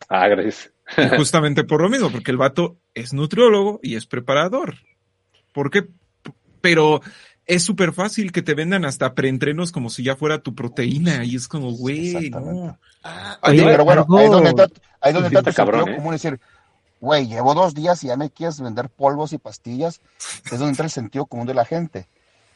Ah, 0.10 0.28
gracias. 0.28 0.72
justamente 1.18 1.64
por 1.64 1.82
lo 1.82 1.90
mismo, 1.90 2.10
porque 2.12 2.32
el 2.32 2.38
vato 2.38 2.78
es 2.94 3.14
nutriólogo 3.14 3.80
y 3.84 3.96
es 3.96 4.06
preparador. 4.06 4.76
¿Por 5.54 5.72
qué? 5.72 5.88
Pero 6.62 7.02
es 7.46 7.64
súper 7.64 7.94
fácil 7.94 8.32
que 8.32 8.42
te 8.42 8.56
vendan 8.56 8.86
hasta 8.86 9.14
preentrenos 9.14 9.72
como 9.72 9.90
si 9.90 10.04
ya 10.04 10.16
fuera 10.16 10.40
tu 10.40 10.56
proteína 10.56 11.24
y 11.26 11.36
es 11.36 11.48
como, 11.48 11.72
güey, 11.72 12.30
no. 12.32 12.78
Ah, 13.04 13.38
pero 13.42 13.86
bueno, 13.86 14.06
ahí 14.18 14.28
donde 14.28 14.50
está, 14.50 14.68
ahí 15.02 15.14
donde 15.14 15.30
está 15.30 15.54
cabrón, 15.54 15.90
¿eh? 15.90 16.12
decir, 16.12 16.40
güey, 17.00 17.28
llevo 17.28 17.54
dos 17.54 17.76
días 17.76 18.04
y 18.04 18.08
ya 18.08 18.18
me 18.18 18.32
quieres 18.32 18.60
vender 18.60 18.90
polvos 18.90 19.32
y 19.34 19.38
pastillas, 19.38 20.02
es 20.46 20.52
donde 20.52 20.70
entra 20.70 20.86
el 20.86 20.92
sentido 20.92 21.28
común 21.28 21.46
de 21.46 21.54
la 21.54 21.66
gente. 21.66 22.08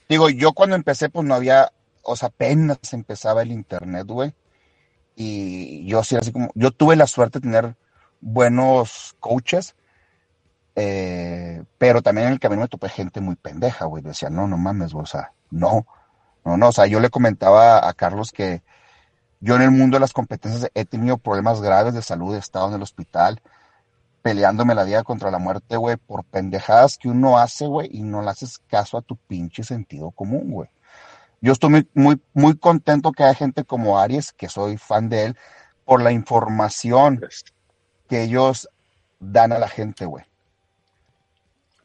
Digo, 0.08 0.30
yo 0.30 0.54
cuando 0.54 0.76
empecé, 0.76 1.10
pues 1.10 1.26
no 1.28 1.36
había, 1.36 1.72
o 2.02 2.16
sea, 2.16 2.30
apenas 2.30 2.80
empezaba 2.92 3.44
el 3.44 3.52
internet, 3.52 4.08
güey. 4.08 4.34
Y 5.16 5.86
yo 5.86 6.04
sí, 6.04 6.16
así 6.16 6.32
como, 6.32 6.50
yo 6.56 6.72
tuve 6.72 6.96
la 6.96 7.06
suerte 7.06 7.40
de 7.40 7.44
tener 7.44 7.76
buenos 8.22 9.16
coaches, 9.20 9.76
eh, 10.82 11.62
pero 11.78 12.02
también 12.02 12.28
en 12.28 12.34
el 12.34 12.40
camino 12.40 12.62
me 12.62 12.68
topé 12.70 12.88
gente 12.88 13.20
muy 13.20 13.36
pendeja, 13.36 13.84
güey. 13.86 14.02
Decía, 14.02 14.30
no, 14.30 14.48
no 14.48 14.58
mames, 14.58 14.94
güey, 14.94 15.04
o 15.04 15.08
sea, 15.08 15.34
no, 15.52 15.86
no, 16.46 16.56
no, 16.56 16.70
o 16.70 16.72
sea, 16.72 16.86
yo 16.88 17.02
le 17.02 17.10
comentaba 17.10 17.86
a 17.88 17.94
Carlos 17.94 18.32
que 18.32 18.64
yo 19.42 19.58
en 19.58 19.62
el 19.64 19.72
mundo 19.72 19.98
de 19.98 20.02
las 20.02 20.14
competencias 20.14 20.72
he 20.74 20.86
tenido 20.86 21.18
problemas 21.18 21.62
graves 21.62 21.94
de 21.94 22.02
salud, 22.02 22.34
he 22.34 22.40
estado 22.40 22.70
en 22.70 22.76
el 22.76 22.82
hospital, 22.82 23.42
peleándome 24.22 24.74
la 24.74 24.86
vida 24.86 25.04
contra 25.04 25.32
la 25.32 25.38
muerte, 25.38 25.76
güey, 25.76 25.98
por 25.98 26.24
pendejadas 26.24 26.98
que 26.98 27.10
uno 27.10 27.38
hace, 27.38 27.68
güey, 27.68 27.90
y 27.92 28.02
no 28.04 28.22
le 28.22 28.30
haces 28.30 28.60
caso 28.70 28.98
a 28.98 29.02
tu 29.02 29.18
pinche 29.18 29.64
sentido 29.64 30.12
común, 30.12 30.50
güey. 30.52 30.70
Yo 31.42 31.52
estoy 31.52 31.72
muy, 31.72 31.90
muy, 31.94 32.22
muy 32.34 32.58
contento 32.58 33.12
que 33.12 33.24
haya 33.24 33.34
gente 33.34 33.66
como 33.66 34.00
Aries, 34.00 34.32
que 34.32 34.48
soy 34.48 34.78
fan 34.78 35.10
de 35.10 35.26
él, 35.26 35.38
por 35.84 36.02
la 36.02 36.14
información 36.14 37.20
que 38.08 38.24
ellos 38.24 38.70
dan 39.20 39.52
a 39.52 39.60
la 39.60 39.68
gente, 39.68 40.06
güey. 40.06 40.29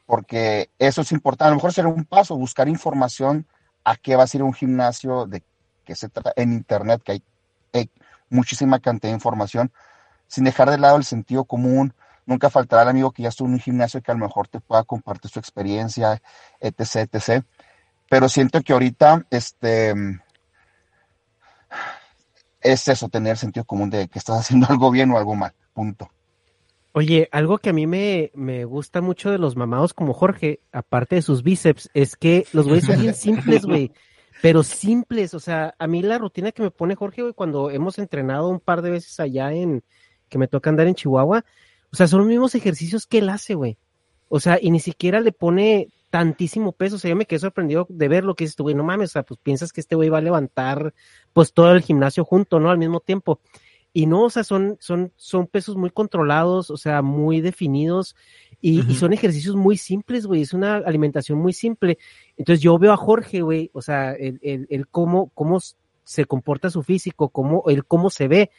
Porque 0.07 0.71
eso 0.79 1.03
es 1.03 1.13
importante. 1.13 1.49
A 1.49 1.51
lo 1.51 1.57
mejor 1.57 1.73
será 1.73 1.89
un 1.89 2.05
paso, 2.05 2.37
buscar 2.37 2.69
información 2.69 3.47
a 3.85 3.97
qué 3.97 4.17
va 4.17 4.25
a 4.25 4.27
ser 4.27 4.43
un 4.43 4.53
gimnasio, 4.53 5.27
de 5.27 5.43
qué 5.85 5.95
se 5.95 6.09
trata 6.09 6.33
en 6.37 6.53
internet, 6.53 7.03
que 7.03 7.13
hay, 7.13 7.91
muchísima 8.31 8.81
cantidad 8.81 9.13
de 9.13 9.17
información, 9.17 9.71
sin 10.27 10.45
dejar 10.45 10.71
de 10.71 10.79
lado 10.79 10.97
el 10.97 11.05
sentido 11.05 11.45
común. 11.45 11.95
Nunca 12.27 12.51
faltará 12.51 12.83
el 12.83 12.89
amigo 12.89 13.13
que 13.13 13.23
ya 13.23 13.29
estuvo 13.29 13.47
en 13.47 13.55
un 13.55 13.61
gimnasio 13.61 14.03
que 14.03 14.11
a 14.11 14.15
lo 14.15 14.21
mejor 14.27 14.49
te 14.49 14.59
pueda 14.59 14.83
compartir 14.83 15.31
su 15.31 15.39
experiencia, 15.39 16.21
etc., 16.59 17.09
etc. 17.13 17.45
Pero 18.09 18.29
siento 18.29 18.63
que 18.63 18.73
ahorita, 18.73 19.27
este, 19.31 19.95
es 22.61 22.89
eso, 22.89 23.09
tener 23.09 23.37
sentido 23.37 23.65
común 23.65 23.91
de 23.91 24.09
que 24.09 24.19
estás 24.19 24.41
haciendo 24.41 24.67
algo 24.69 24.91
bien 24.91 25.11
o 25.13 25.19
algo 25.19 25.35
mal, 25.35 25.53
punto. 25.73 26.11
Oye, 26.97 27.29
algo 27.33 27.59
que 27.59 27.71
a 27.71 27.73
mí 27.73 27.89
me, 27.89 28.31
me 28.35 28.65
gusta 28.65 29.01
mucho 29.01 29.29
de 29.33 29.39
los 29.39 29.57
mamados 29.57 29.93
como 29.95 30.15
Jorge, 30.15 30.61
aparte 30.71 31.17
de 31.17 31.23
sus 31.23 31.43
bíceps, 31.43 31.91
es 31.93 32.15
que 32.15 32.47
los 32.53 32.69
güeyes 32.69 32.85
son 32.85 33.01
bien 33.01 33.15
simples, 33.17 33.67
güey. 33.67 33.91
Pero 34.41 34.63
simples, 34.63 35.35
o 35.35 35.41
sea, 35.41 35.75
a 35.77 35.89
mí 35.89 36.03
la 36.03 36.19
rutina 36.19 36.53
que 36.53 36.63
me 36.63 36.71
pone 36.71 36.95
Jorge, 36.95 37.23
güey, 37.23 37.35
cuando 37.35 37.69
hemos 37.71 37.99
entrenado 37.99 38.49
un 38.49 38.61
par 38.61 38.81
de 38.81 38.91
veces 38.91 39.19
allá 39.19 39.53
en, 39.53 39.83
que 40.29 40.39
me 40.39 40.47
toca 40.47 40.71
andar 40.71 40.87
en 40.87 40.95
Chihuahua, 40.95 41.45
o 41.91 41.97
sea, 41.97 42.07
son 42.07 42.21
los 42.21 42.29
mismos 42.29 42.55
ejercicios 42.55 43.09
que 43.09 43.19
él 43.19 43.29
hace, 43.29 43.55
güey. 43.55 43.77
O 44.29 44.39
sea, 44.39 44.61
y 44.63 44.71
ni 44.71 44.79
siquiera 44.79 45.19
le 45.19 45.33
pone 45.33 45.89
tantísimo 46.11 46.71
peso, 46.71 46.95
o 46.95 46.99
sea, 47.01 47.09
yo 47.09 47.17
me 47.17 47.27
quedé 47.27 47.41
sorprendido 47.41 47.89
de 47.89 48.07
ver 48.07 48.23
lo 48.23 48.37
que 48.37 48.45
dices 48.45 48.55
tú, 48.55 48.63
güey, 48.63 48.77
no 48.77 48.85
mames, 48.85 49.11
o 49.11 49.13
sea, 49.15 49.25
pues 49.25 49.41
piensas 49.43 49.73
que 49.73 49.81
este 49.81 49.97
güey 49.97 50.11
va 50.11 50.19
a 50.19 50.23
levantar, 50.23 50.95
pues 51.33 51.53
todo 51.53 51.73
el 51.73 51.83
gimnasio 51.83 52.25
junto, 52.25 52.61
¿no? 52.61 52.71
Al 52.71 52.79
mismo 52.79 53.01
tiempo. 53.01 53.41
Y 53.97 54.07
no, 54.07 54.25
o 54.25 54.31
sea, 54.31 54.43
son, 54.43 54.77
son, 54.81 55.13
son 55.15 55.47
pesos 55.47 55.77
muy 55.77 55.89
controlados, 55.89 56.69
o 56.69 56.77
sea, 56.77 57.01
muy 57.01 57.41
definidos 57.41 58.17
y, 58.61 58.83
son 58.95 59.13
ejercicios 59.13 59.55
muy 59.55 59.77
simples, 59.77 60.27
güey. 60.27 60.43
Es 60.43 60.53
una 60.53 60.77
alimentación 60.79 61.39
muy 61.39 61.53
simple. 61.53 61.99
Entonces 62.37 62.61
yo 62.61 62.77
veo 62.77 62.93
a 62.93 62.97
Jorge, 62.97 63.43
güey, 63.43 63.71
o 63.73 63.83
sea, 63.83 64.13
el, 64.13 64.41
el, 64.43 64.67
el 64.69 64.89
cómo, 64.89 65.31
cómo 65.35 65.61
se 66.03 66.25
comporta 66.25 66.71
su 66.71 66.83
físico, 66.83 67.29
cómo, 67.29 67.63
el 67.69 67.85
cómo 67.85 68.11
se 68.11 68.27
ve 68.27 68.51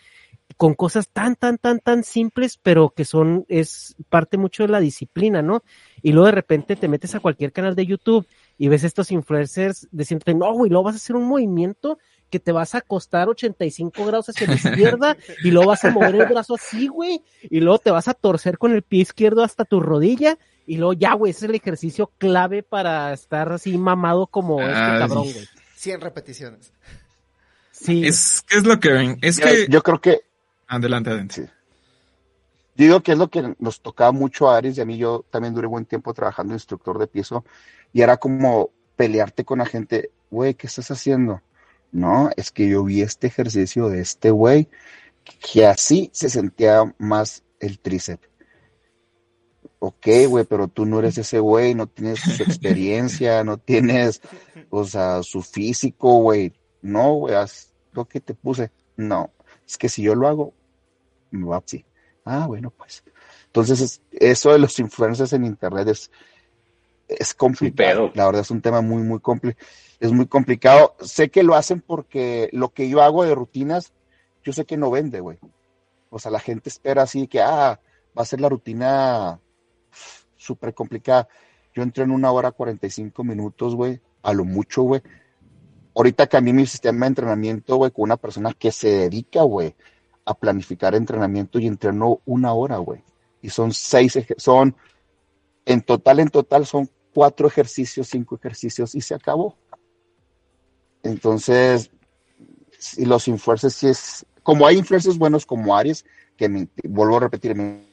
con 0.57 0.73
cosas 0.73 1.09
tan, 1.09 1.35
tan, 1.35 1.57
tan, 1.57 1.79
tan 1.79 2.03
simples, 2.03 2.57
pero 2.61 2.91
que 2.91 3.03
son, 3.03 3.45
es 3.49 3.95
parte 4.09 4.37
mucho 4.37 4.63
de 4.63 4.69
la 4.69 4.79
disciplina, 4.79 5.41
¿no? 5.41 5.63
Y 6.01 6.13
luego 6.13 6.27
de 6.27 6.33
repente 6.33 6.75
te 6.75 6.87
metes 6.87 7.15
a 7.15 7.19
cualquier 7.19 7.51
canal 7.51 7.75
de 7.75 7.85
YouTube 7.85 8.27
y 8.57 8.67
ves 8.67 8.83
estos 8.83 9.11
influencers 9.11 9.87
diciendo, 9.91 10.31
no, 10.33 10.53
güey, 10.53 10.69
luego 10.69 10.85
vas 10.85 10.95
a 10.95 10.97
hacer 10.97 11.15
un 11.15 11.27
movimiento 11.27 11.97
que 12.29 12.39
te 12.39 12.51
vas 12.51 12.75
a 12.75 12.79
acostar 12.79 13.29
85 13.29 14.05
grados 14.05 14.29
hacia 14.29 14.47
la 14.47 14.55
izquierda 14.55 15.17
y 15.43 15.51
luego 15.51 15.69
vas 15.69 15.85
a 15.85 15.91
mover 15.91 16.15
el 16.15 16.25
brazo 16.25 16.55
así, 16.55 16.87
güey, 16.87 17.21
y 17.43 17.59
luego 17.59 17.79
te 17.79 17.91
vas 17.91 18.07
a 18.07 18.13
torcer 18.13 18.57
con 18.57 18.73
el 18.73 18.81
pie 18.81 19.01
izquierdo 19.01 19.43
hasta 19.43 19.65
tu 19.65 19.79
rodilla 19.79 20.37
y 20.67 20.77
luego 20.77 20.93
ya, 20.93 21.13
güey, 21.13 21.31
ese 21.31 21.45
es 21.45 21.49
el 21.49 21.55
ejercicio 21.55 22.11
clave 22.17 22.63
para 22.63 23.13
estar 23.13 23.51
así 23.51 23.77
mamado 23.77 24.27
como 24.27 24.59
este 24.61 24.73
cabrón, 24.73 25.23
güey. 25.31 25.47
100 25.75 26.01
repeticiones. 26.01 26.73
Sí. 27.71 28.07
Es, 28.07 28.43
es 28.49 28.65
lo 28.65 28.79
que 28.79 28.89
ven. 28.89 29.17
Es 29.21 29.39
que. 29.39 29.67
Yo 29.69 29.83
creo 29.83 30.01
que. 30.01 30.21
Adelante, 30.67 31.11
adelante. 31.11 31.35
Sí. 31.35 31.49
Digo 32.75 33.01
que 33.01 33.11
es 33.11 33.17
lo 33.17 33.29
que 33.29 33.55
nos 33.59 33.81
tocaba 33.81 34.11
mucho 34.11 34.49
a 34.49 34.57
Aries 34.57 34.77
y 34.77 34.81
a 34.81 34.85
mí. 34.85 34.97
Yo 34.97 35.23
también 35.29 35.53
duré 35.53 35.67
buen 35.67 35.85
tiempo 35.85 36.13
trabajando 36.13 36.53
instructor 36.53 36.97
de 36.97 37.07
piso 37.07 37.45
y 37.93 38.01
era 38.01 38.17
como 38.17 38.71
pelearte 38.95 39.45
con 39.45 39.59
la 39.59 39.65
gente. 39.65 40.09
Güey, 40.31 40.55
¿qué 40.55 40.67
estás 40.67 40.89
haciendo? 40.89 41.41
No, 41.95 42.29
es 42.35 42.51
que 42.51 42.67
yo 42.67 42.83
vi 42.83 43.01
este 43.01 43.27
ejercicio 43.27 43.87
de 43.87 44.01
este 44.01 44.29
güey 44.29 44.67
que 45.23 45.65
así 45.65 46.09
se 46.11 46.29
sentía 46.29 46.93
más 46.97 47.45
el 47.61 47.79
tríceps. 47.79 48.27
Ok, 49.79 50.07
güey, 50.27 50.43
pero 50.43 50.67
tú 50.67 50.85
no 50.85 50.99
eres 50.99 51.17
ese 51.17 51.39
güey, 51.39 51.73
no 51.73 51.87
tienes 51.87 52.19
su 52.19 52.43
experiencia, 52.43 53.45
no 53.45 53.57
tienes, 53.57 54.19
o 54.69 54.83
sea, 54.83 55.23
su 55.23 55.41
físico, 55.41 56.17
güey. 56.17 56.51
No, 56.81 57.13
güey, 57.13 57.33
haz 57.33 57.71
lo 57.93 58.03
que 58.03 58.19
te 58.19 58.33
puse. 58.33 58.71
No, 58.97 59.31
es 59.65 59.77
que 59.77 59.87
si 59.87 60.01
yo 60.01 60.15
lo 60.15 60.27
hago, 60.27 60.53
me 61.31 61.45
va 61.45 61.63
así. 61.65 61.85
Ah, 62.25 62.45
bueno, 62.45 62.71
pues. 62.71 63.05
Entonces, 63.45 64.01
eso 64.11 64.51
de 64.51 64.59
los 64.59 64.77
influencers 64.79 65.31
en 65.31 65.45
internet 65.45 65.87
es, 65.87 66.11
es 67.07 67.33
complicado. 67.33 68.11
La 68.15 68.25
verdad 68.25 68.41
es 68.41 68.51
un 68.51 68.61
tema 68.61 68.81
muy, 68.81 69.01
muy 69.01 69.21
complicado 69.21 69.65
es 69.99 70.11
muy 70.11 70.27
complicado. 70.27 70.95
Sé 71.01 71.29
que 71.29 71.43
lo 71.43 71.55
hacen 71.55 71.81
porque 71.81 72.49
lo 72.51 72.69
que 72.69 72.89
yo 72.89 73.01
hago 73.01 73.23
de 73.23 73.35
rutinas, 73.35 73.93
yo 74.43 74.53
sé 74.53 74.65
que 74.65 74.77
no 74.77 74.91
vende, 74.91 75.19
güey. 75.19 75.37
O 76.09 76.19
sea, 76.19 76.31
la 76.31 76.39
gente 76.39 76.69
espera 76.69 77.03
así 77.03 77.27
que, 77.27 77.41
ah, 77.41 77.79
va 78.17 78.21
a 78.21 78.25
ser 78.25 78.41
la 78.41 78.49
rutina 78.49 79.39
súper 80.37 80.73
complicada. 80.73 81.27
Yo 81.73 81.83
entré 81.83 82.03
en 82.03 82.11
una 82.11 82.31
hora 82.31 82.51
45 82.51 83.23
minutos, 83.23 83.75
güey, 83.75 83.99
a 84.21 84.33
lo 84.33 84.45
mucho, 84.45 84.83
güey. 84.83 85.01
Ahorita 85.95 86.27
cambié 86.27 86.53
mi 86.53 86.65
sistema 86.65 87.05
de 87.05 87.09
entrenamiento, 87.09 87.77
güey, 87.77 87.91
con 87.91 88.03
una 88.03 88.17
persona 88.17 88.53
que 88.53 88.71
se 88.71 88.89
dedica, 88.89 89.43
güey, 89.43 89.75
a 90.25 90.33
planificar 90.33 90.95
entrenamiento 90.95 91.59
y 91.59 91.67
entrenó 91.67 92.21
una 92.25 92.53
hora, 92.53 92.77
güey. 92.77 93.03
Y 93.41 93.49
son 93.49 93.73
seis, 93.73 94.17
son, 94.37 94.75
en 95.65 95.81
total, 95.81 96.19
en 96.19 96.29
total 96.29 96.65
son 96.65 96.89
cuatro 97.13 97.47
ejercicios, 97.47 98.07
cinco 98.07 98.35
ejercicios 98.35 98.93
y 98.93 99.01
se 99.01 99.15
acabó. 99.15 99.57
Entonces, 101.05 101.91
y 102.97 103.05
los 103.05 103.27
influencers 103.27 103.75
sí 103.75 103.87
es, 103.87 104.25
como 104.41 104.65
hay 104.65 104.77
influencers 104.77 105.19
buenos 105.19 105.45
como 105.45 105.77
Aries, 105.77 106.03
que 106.35 106.49
me, 106.49 106.67
vuelvo 106.83 107.17
a 107.17 107.19
repetir, 107.21 107.55
me, 107.55 107.85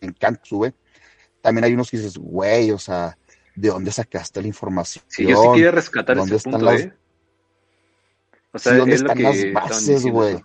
encanta 0.00 0.40
sube, 0.44 0.74
también 1.42 1.64
hay 1.64 1.74
unos 1.74 1.90
que 1.90 1.96
dices, 1.96 2.16
güey, 2.16 2.70
o 2.70 2.78
sea, 2.78 3.18
¿de 3.56 3.68
dónde 3.68 3.90
sacaste 3.90 4.40
la 4.40 4.46
información? 4.46 5.04
Sí, 5.08 5.26
yo 5.26 5.42
sí 5.42 5.48
quería 5.54 5.72
rescatar 5.72 6.16
ese 6.18 6.38
punto, 6.38 6.58
las, 6.64 6.80
¿eh? 6.82 6.92
O 8.52 8.58
sea, 8.60 8.76
¿dónde 8.76 8.94
están 8.94 9.20
las 9.20 9.52
bases, 9.52 10.06
güey? 10.06 10.36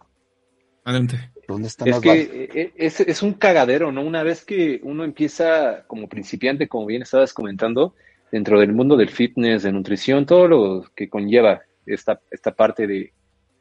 Adelante. 0.83 1.31
¿Dónde 1.47 1.67
están 1.67 1.87
es 1.87 1.93
las 1.93 2.01
que 2.01 2.09
bases? 2.09 2.29
e, 2.31 2.73
es, 2.77 2.99
es 2.99 3.21
un 3.21 3.33
cagadero, 3.33 3.91
¿no? 3.91 4.01
Una 4.01 4.23
vez 4.23 4.43
que 4.43 4.79
uno 4.83 5.03
empieza 5.03 5.83
como 5.85 6.09
principiante, 6.09 6.67
como 6.67 6.87
bien 6.87 7.03
estabas 7.03 7.31
comentando, 7.31 7.93
dentro 8.31 8.59
del 8.59 8.73
mundo 8.73 8.97
del 8.97 9.09
fitness, 9.09 9.63
de 9.63 9.71
nutrición, 9.71 10.25
todo 10.25 10.47
lo 10.47 10.85
que 10.95 11.09
conlleva 11.09 11.61
esta, 11.85 12.21
esta 12.31 12.53
parte 12.55 12.87
de, 12.87 13.13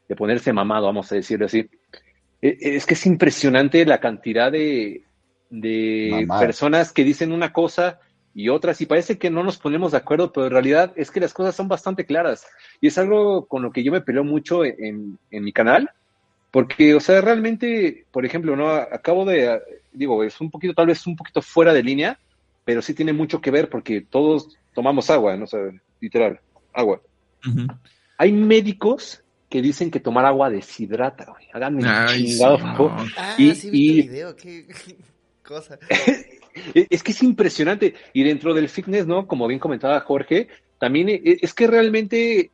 de 0.07 0.15
ponerse 0.15 0.53
mamado, 0.53 0.85
vamos 0.87 1.11
a 1.11 1.15
decirlo 1.15 1.45
así. 1.47 1.69
E- 2.41 2.57
Es 2.61 2.85
que 2.85 2.93
es 2.93 3.05
impresionante 3.05 3.85
la 3.85 3.99
cantidad 3.99 4.51
de, 4.51 5.03
de 5.49 6.33
personas 6.37 6.91
que 6.93 7.03
dicen 7.03 7.31
una 7.31 7.51
cosa 7.53 7.99
y 8.33 8.49
otras, 8.49 8.79
y 8.81 8.85
parece 8.85 9.17
que 9.17 9.29
no 9.31 9.43
nos 9.43 9.57
ponemos 9.57 9.91
de 9.91 9.97
acuerdo, 9.97 10.31
pero 10.31 10.45
en 10.47 10.51
realidad 10.53 10.93
es 10.95 11.11
que 11.11 11.19
las 11.19 11.33
cosas 11.33 11.55
son 11.55 11.67
bastante 11.67 12.05
claras. 12.05 12.45
Y 12.79 12.87
es 12.87 12.97
algo 12.97 13.47
con 13.47 13.63
lo 13.63 13.71
que 13.71 13.83
yo 13.83 13.91
me 13.91 14.01
peleo 14.01 14.23
mucho 14.23 14.63
en, 14.63 15.19
en 15.31 15.43
mi 15.43 15.51
canal, 15.51 15.89
porque, 16.51 16.95
o 16.95 16.99
sea, 16.99 17.21
realmente, 17.21 18.07
por 18.11 18.25
ejemplo, 18.25 18.55
no 18.55 18.69
acabo 18.71 19.25
de, 19.25 19.59
digo, 19.91 20.23
es 20.23 20.39
un 20.41 20.49
poquito, 20.49 20.73
tal 20.73 20.87
vez 20.87 21.05
un 21.07 21.15
poquito 21.15 21.41
fuera 21.41 21.73
de 21.73 21.83
línea, 21.83 22.19
pero 22.65 22.81
sí 22.81 22.93
tiene 22.93 23.13
mucho 23.13 23.41
que 23.41 23.51
ver 23.51 23.69
porque 23.69 24.01
todos 24.01 24.58
tomamos 24.73 25.09
agua, 25.09 25.35
no 25.37 25.47
sé, 25.47 25.57
literal, 25.99 26.39
agua. 26.73 27.01
Hay 28.17 28.31
médicos 28.31 29.23
que 29.49 29.61
dicen 29.61 29.89
que 29.91 29.99
tomar 29.99 30.25
agua 30.25 30.49
deshidrata, 30.49 31.25
güey. 31.25 31.47
Háganme 31.53 31.81
un 31.81 31.87
Ay, 31.87 32.25
chingado 32.25 32.57
sí, 32.57 32.63
favor. 32.63 32.91
no. 32.91 33.05
Ah, 33.17 33.35
Y- 33.37 33.55
sí 33.55 33.69
vi 33.69 33.91
y- 33.99 34.03
tu 34.03 34.09
video, 34.09 34.35
qué 34.35 34.67
cosa. 35.43 35.79
E- 35.89 36.25
Es 36.89 37.03
que 37.03 37.11
es 37.11 37.23
impresionante. 37.23 37.93
Y 38.13 38.23
dentro 38.23 38.53
del 38.53 38.67
fitness, 38.69 39.07
¿no? 39.07 39.25
Como 39.27 39.47
bien 39.47 39.59
comentaba 39.59 39.99
Jorge, 40.01 40.49
también 40.77 41.07
e- 41.09 41.21
es 41.41 41.53
que 41.53 41.67
realmente, 41.67 42.51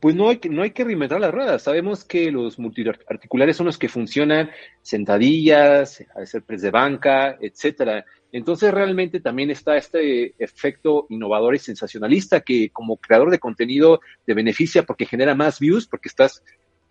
pues 0.00 0.14
no 0.14 0.30
hay 0.30 0.38
que, 0.38 0.48
no 0.48 0.62
hay 0.62 0.70
que 0.70 0.82
reinventar 0.82 1.20
las 1.20 1.32
ruedas. 1.32 1.62
Sabemos 1.62 2.04
que 2.04 2.30
los 2.30 2.58
multiarticulares 2.58 3.56
son 3.56 3.66
los 3.66 3.78
que 3.78 3.88
funcionan 3.88 4.50
sentadillas, 4.80 6.02
hacer 6.16 6.42
press 6.42 6.62
de 6.62 6.70
banca, 6.70 7.36
etcétera. 7.40 8.04
Entonces 8.32 8.72
realmente 8.72 9.20
también 9.20 9.50
está 9.50 9.76
este 9.76 10.34
efecto 10.42 11.06
innovador 11.10 11.54
y 11.54 11.58
sensacionalista 11.58 12.40
que 12.40 12.70
como 12.70 12.96
creador 12.96 13.30
de 13.30 13.38
contenido 13.38 14.00
te 14.24 14.34
beneficia 14.34 14.84
porque 14.84 15.04
genera 15.04 15.34
más 15.34 15.60
views, 15.60 15.86
porque 15.86 16.08
estás 16.08 16.42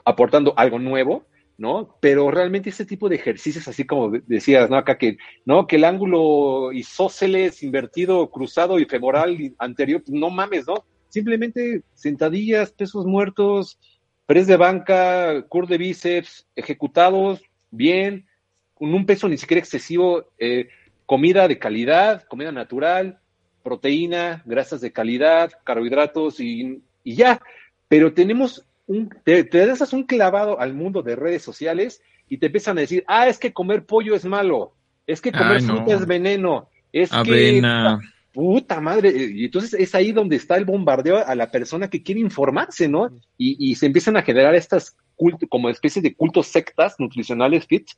aportando 0.05 0.53
algo 0.57 0.77
nuevo, 0.77 1.25
¿no? 1.57 1.95
Pero 2.01 2.29
realmente 2.29 2.69
este 2.69 2.85
tipo 2.85 3.09
de 3.09 3.15
ejercicios, 3.15 3.67
así 3.67 3.85
como 3.85 4.11
decías, 4.27 4.69
¿no? 4.69 4.77
Acá 4.77 4.97
que, 4.97 5.17
¿no? 5.45 5.65
Que 5.65 5.77
el 5.77 5.85
ángulo 5.85 6.71
isósceles 6.73 7.63
invertido, 7.63 8.29
cruzado 8.29 8.79
y 8.79 8.85
femoral 8.85 9.37
anterior, 9.57 10.03
pues 10.05 10.17
no 10.17 10.29
mames, 10.29 10.67
¿no? 10.67 10.85
Simplemente 11.09 11.83
sentadillas, 11.93 12.71
pesos 12.71 13.05
muertos, 13.05 13.79
press 14.25 14.47
de 14.47 14.57
banca, 14.57 15.43
curl 15.47 15.67
de 15.67 15.77
bíceps, 15.77 16.47
ejecutados 16.55 17.41
bien, 17.71 18.27
con 18.73 18.93
un 18.93 19.05
peso 19.05 19.27
ni 19.27 19.37
siquiera 19.37 19.59
excesivo, 19.59 20.25
eh, 20.37 20.69
comida 21.05 21.47
de 21.47 21.59
calidad, 21.59 22.23
comida 22.23 22.51
natural, 22.51 23.19
proteína, 23.63 24.41
grasas 24.45 24.81
de 24.81 24.91
calidad, 24.91 25.51
carbohidratos 25.63 26.39
y, 26.39 26.81
y 27.03 27.15
ya. 27.15 27.41
Pero 27.87 28.13
tenemos 28.13 28.65
un, 28.87 29.09
te, 29.23 29.43
te 29.43 29.65
das 29.65 29.93
un 29.93 30.03
clavado 30.03 30.59
al 30.59 30.73
mundo 30.73 31.01
de 31.01 31.15
redes 31.15 31.41
sociales 31.43 32.01
y 32.27 32.37
te 32.37 32.45
empiezan 32.45 32.77
a 32.77 32.81
decir, 32.81 33.03
ah, 33.07 33.27
es 33.27 33.37
que 33.39 33.53
comer 33.53 33.85
pollo 33.85 34.15
es 34.15 34.25
malo, 34.25 34.75
es 35.07 35.21
que 35.21 35.31
comer 35.31 35.57
Ay, 35.57 35.63
no. 35.63 35.75
fruta 35.75 35.95
es 35.95 36.05
veneno, 36.05 36.69
es 36.93 37.09
que 37.09 37.17
Avena. 37.17 37.99
Puta 38.39 38.79
madre, 38.79 39.11
y 39.33 39.43
entonces 39.43 39.73
es 39.73 39.93
ahí 39.95 40.13
donde 40.13 40.37
está 40.37 40.55
el 40.55 40.63
bombardeo 40.63 41.17
a 41.27 41.35
la 41.35 41.51
persona 41.51 41.89
que 41.89 42.01
quiere 42.01 42.21
informarse, 42.21 42.87
¿no? 42.87 43.09
Y, 43.37 43.57
y 43.59 43.75
se 43.75 43.85
empiezan 43.85 44.15
a 44.15 44.21
generar 44.21 44.55
estas 44.55 44.95
culto, 45.17 45.45
como 45.49 45.69
especies 45.69 46.01
de 46.01 46.15
cultos 46.15 46.47
sectas 46.47 46.95
nutricionales 46.99 47.67
fit, 47.67 47.89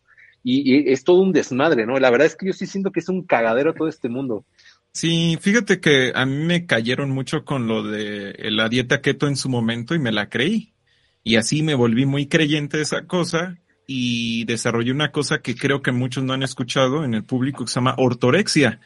y, 0.44 0.88
y 0.88 0.92
es 0.92 1.04
todo 1.04 1.22
un 1.22 1.32
desmadre, 1.32 1.86
¿no? 1.86 2.00
La 2.00 2.10
verdad 2.10 2.26
es 2.26 2.36
que 2.36 2.48
yo 2.48 2.54
sí 2.54 2.66
siento 2.66 2.92
que 2.92 3.02
es 3.02 3.10
un 3.10 3.24
cagadero 3.24 3.76
todo 3.76 3.88
este 3.88 4.10
mundo. 4.10 4.44
Sí, 4.92 5.38
fíjate 5.40 5.80
que 5.80 6.12
a 6.16 6.26
mí 6.26 6.44
me 6.44 6.66
cayeron 6.66 7.12
mucho 7.12 7.46
con 7.46 7.68
lo 7.68 7.84
de 7.84 8.34
la 8.50 8.68
dieta 8.68 9.00
keto 9.00 9.28
en 9.28 9.38
su 9.38 9.48
momento 9.48 9.94
y 9.94 10.00
me 10.00 10.12
la 10.12 10.28
creí. 10.28 10.74
Y 11.24 11.36
así 11.36 11.62
me 11.62 11.76
volví 11.76 12.08
muy 12.08 12.26
creyente 12.26 12.78
de 12.78 12.84
esa 12.84 13.06
cosa 13.06 13.60
y 13.86 14.46
desarrollé 14.46 14.92
una 14.92 15.12
cosa 15.12 15.44
que 15.44 15.54
creo 15.54 15.84
que 15.84 15.92
muchos 15.92 16.24
no 16.24 16.34
han 16.34 16.42
escuchado 16.42 17.04
en 17.04 17.14
el 17.14 17.24
público 17.24 17.64
que 17.64 17.72
se 17.72 17.76
llama 17.76 17.94
ortorexia. 18.00 18.80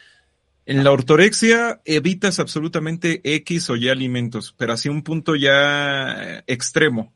En 0.65 0.83
la 0.83 0.91
ortorexia 0.91 1.81
evitas 1.85 2.39
absolutamente 2.39 3.21
X 3.23 3.69
o 3.69 3.75
Y 3.75 3.89
alimentos, 3.89 4.55
pero 4.57 4.73
hacia 4.73 4.91
un 4.91 5.03
punto 5.03 5.35
ya 5.35 6.43
extremo. 6.47 7.13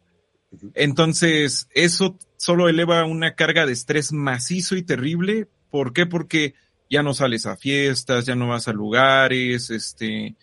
Entonces, 0.76 1.68
eso 1.74 2.18
solo 2.38 2.70
eleva 2.70 3.06
una 3.06 3.36
carga 3.36 3.66
de 3.66 3.74
estrés 3.74 4.12
macizo 4.14 4.76
y 4.76 4.84
terrible. 4.84 5.48
¿Por 5.72 5.94
qué? 5.94 6.06
Porque 6.06 6.54
ya 6.90 7.04
no 7.04 7.14
sales 7.14 7.46
a 7.46 7.58
fiestas, 7.58 8.26
ya 8.26 8.36
no 8.36 8.48
vas 8.48 8.68
a 8.68 8.74
lugares, 8.74 9.70
este, 9.70 10.36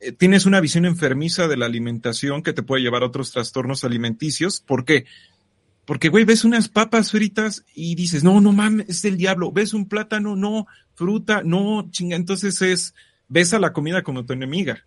eh, 0.00 0.12
tienes 0.12 0.46
una 0.46 0.60
visión 0.60 0.86
enfermiza 0.86 1.48
de 1.48 1.56
la 1.56 1.66
alimentación 1.66 2.42
que 2.42 2.52
te 2.52 2.62
puede 2.62 2.82
llevar 2.82 3.02
a 3.02 3.06
otros 3.06 3.32
trastornos 3.32 3.84
alimenticios. 3.84 4.60
¿Por 4.60 4.84
qué? 4.84 5.04
Porque, 5.84 6.08
güey, 6.08 6.24
ves 6.24 6.44
unas 6.44 6.68
papas 6.68 7.10
fritas 7.10 7.64
y 7.74 7.96
dices, 7.96 8.22
no, 8.22 8.40
no 8.40 8.52
mames, 8.52 8.88
es 8.88 9.02
del 9.02 9.16
diablo. 9.16 9.50
Ves 9.50 9.74
un 9.74 9.88
plátano, 9.88 10.36
no, 10.36 10.66
fruta, 11.00 11.40
no, 11.42 11.88
chinga. 11.90 12.14
Entonces 12.14 12.60
es, 12.60 12.94
ves 13.26 13.54
a 13.54 13.58
la 13.58 13.72
comida 13.72 14.02
como 14.02 14.26
tu 14.26 14.34
enemiga. 14.34 14.84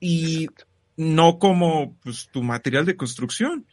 Y 0.00 0.48
no 0.96 1.38
como, 1.38 1.94
pues, 2.02 2.30
tu 2.32 2.42
material 2.42 2.86
de 2.86 2.96
construcción. 2.96 3.66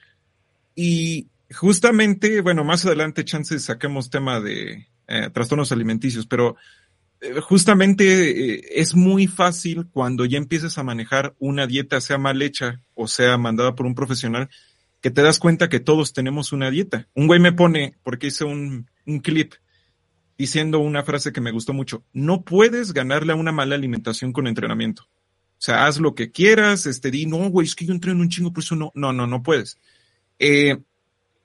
Y 0.76 1.30
justamente, 1.56 2.42
bueno, 2.42 2.66
más 2.66 2.86
adelante, 2.86 3.24
chances 3.24 3.64
saquemos 3.64 4.10
tema 4.10 4.42
de 4.42 4.88
eh, 5.08 5.30
trastornos 5.32 5.72
alimenticios, 5.72 6.28
pero 6.28 6.58
eh, 7.22 7.40
justamente 7.40 8.56
eh, 8.56 8.62
es 8.76 8.94
muy 8.94 9.28
fácil 9.28 9.88
cuando 9.90 10.26
ya 10.26 10.38
empiezas 10.38 10.78
a 10.78 10.84
manejar 10.84 11.34
una 11.40 11.66
dieta, 11.66 12.02
sea 12.02 12.18
mal 12.18 12.42
hecha 12.42 12.82
o 12.94 13.08
sea 13.08 13.38
mandada 13.38 13.74
por 13.74 13.86
un 13.86 13.96
profesional, 13.96 14.50
que 15.00 15.12
te 15.12 15.22
das 15.22 15.40
cuenta 15.40 15.70
que 15.70 15.80
todos 15.80 16.12
tenemos 16.12 16.52
una 16.52 16.70
dieta. 16.70 17.08
Un 17.14 17.28
güey 17.28 17.40
me 17.40 17.54
pone, 17.54 17.96
porque 18.04 18.28
hice 18.28 18.44
un, 18.44 18.90
un 19.06 19.20
clip 19.20 19.54
diciendo 20.38 20.80
una 20.80 21.04
frase 21.04 21.32
que 21.32 21.42
me 21.42 21.52
gustó 21.52 21.74
mucho, 21.74 22.04
no 22.14 22.44
puedes 22.44 22.94
ganarle 22.94 23.34
a 23.34 23.38
una 23.38 23.52
mala 23.52 23.76
alimentación 23.76 24.34
con 24.34 24.48
entrenamiento. 24.48 25.04
O 25.04 25.66
sea, 25.66 25.86
haz 25.86 26.00
lo 26.00 26.14
que 26.14 26.32
quieras, 26.32 26.86
este, 26.86 27.10
di, 27.12 27.26
no, 27.26 27.50
güey, 27.50 27.68
es 27.68 27.76
que 27.76 27.86
yo 27.86 27.94
entreno 27.94 28.22
un 28.22 28.30
chingo, 28.30 28.52
por 28.52 28.64
eso 28.64 28.76
no, 28.76 28.92
no, 28.96 29.14
no, 29.14 29.28
no 29.28 29.42
puedes. 29.44 29.78
Eh, 30.40 30.78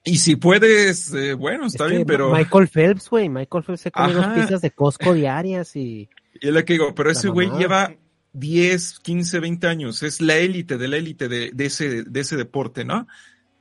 y 0.04 0.18
si 0.18 0.36
puedes, 0.36 1.12
eh, 1.12 1.34
bueno, 1.34 1.66
está 1.66 1.84
Es 1.84 1.90
bien, 1.92 2.04
pero... 2.04 2.32
Michael 2.32 2.68
Phelps, 2.68 3.08
güey. 3.10 3.28
Michael 3.28 3.62
Phelps 3.62 3.82
se 3.82 3.90
come 3.90 4.12
dos 4.12 4.24
Ajá. 4.24 4.34
pizzas 4.34 4.60
de 4.60 4.70
Costco 4.70 5.14
diarias 5.14 5.76
y. 5.76 6.08
Y 6.40 6.48
es 6.48 6.54
lo 6.54 6.64
que 6.64 6.72
digo, 6.72 6.94
pero 6.94 7.10
ese 7.10 7.28
La 7.28 7.32
güey 7.32 7.50
lleva 7.58 7.94
10, 8.32 9.00
15, 9.00 9.40
20 9.40 9.66
años, 9.66 10.02
es 10.02 10.20
la 10.20 10.36
élite 10.36 10.78
de 10.78 10.88
la 10.88 10.96
élite 10.96 11.28
de, 11.28 11.50
de 11.52 11.66
ese, 11.66 12.04
de 12.04 12.20
ese 12.20 12.36
deporte, 12.36 12.84
¿no? 12.84 13.06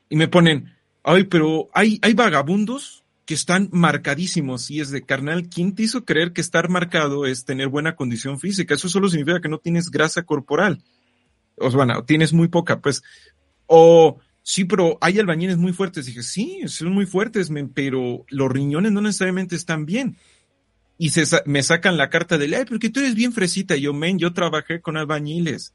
Y 0.10 0.16
me 0.16 0.28
ponen, 0.28 0.74
ay, 1.04 1.26
pero 1.26 1.70
hay, 1.74 2.00
hay 2.02 2.14
vagabundos 2.14 3.04
que 3.28 3.36
están 3.36 3.70
marcadísimos 3.72 4.72
y 4.72 4.80
es 4.80 4.90
de 4.90 5.04
carnal, 5.04 5.50
¿quién 5.50 5.76
te 5.76 5.84
hizo 5.84 6.06
creer 6.06 6.34
que 6.34 6.42
estar 6.42 6.70
marcado 6.70 7.28
es 7.28 7.46
tener 7.46 7.68
buena 7.68 7.96
condición 7.96 8.40
física? 8.40 8.74
Eso 8.74 8.90
solo 8.90 9.10
significa 9.10 9.42
que 9.42 9.50
no 9.50 9.60
tienes 9.60 9.92
grasa 9.92 10.24
corporal. 10.24 10.82
O 11.58 11.70
sea, 11.70 11.78
bueno, 11.78 12.04
tienes 12.06 12.34
muy 12.34 12.48
poca, 12.48 12.80
pues. 12.80 13.04
O, 13.66 14.18
sí, 14.42 14.64
pero 14.64 14.98
hay 15.02 15.20
albañiles 15.20 15.58
muy 15.58 15.74
fuertes. 15.74 16.08
Dije, 16.08 16.24
sí, 16.24 16.62
son 16.68 16.94
muy 16.94 17.06
fuertes, 17.06 17.50
men, 17.52 17.70
pero 17.70 18.26
los 18.30 18.50
riñones 18.50 18.94
no 18.94 19.02
necesariamente 19.02 19.56
están 19.56 19.86
bien 19.86 20.18
y 20.98 21.10
se 21.10 21.26
me 21.46 21.62
sacan 21.64 21.98
la 21.98 22.10
carta 22.10 22.38
de, 22.38 22.56
ay, 22.56 22.66
porque 22.66 22.90
tú 22.90 23.00
eres 23.00 23.14
bien 23.14 23.32
fresita. 23.32 23.76
Y 23.76 23.82
yo, 23.82 23.94
men, 23.94 24.18
yo 24.18 24.34
trabajé 24.34 24.82
con 24.82 24.98
albañiles. 24.98 25.74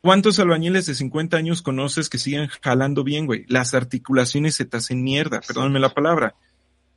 ¿Cuántos 0.00 0.38
albañiles 0.38 0.86
de 0.86 0.94
50 0.94 1.36
años 1.36 1.62
conoces 1.62 2.10
que 2.10 2.18
siguen 2.18 2.48
jalando 2.62 3.04
bien, 3.04 3.26
güey? 3.26 3.44
Las 3.48 3.74
articulaciones 3.74 4.54
se 4.54 4.64
te 4.64 4.76
hacen 4.76 5.02
mierda, 5.02 5.40
perdóname 5.40 5.80
la 5.80 5.94
palabra. 5.94 6.34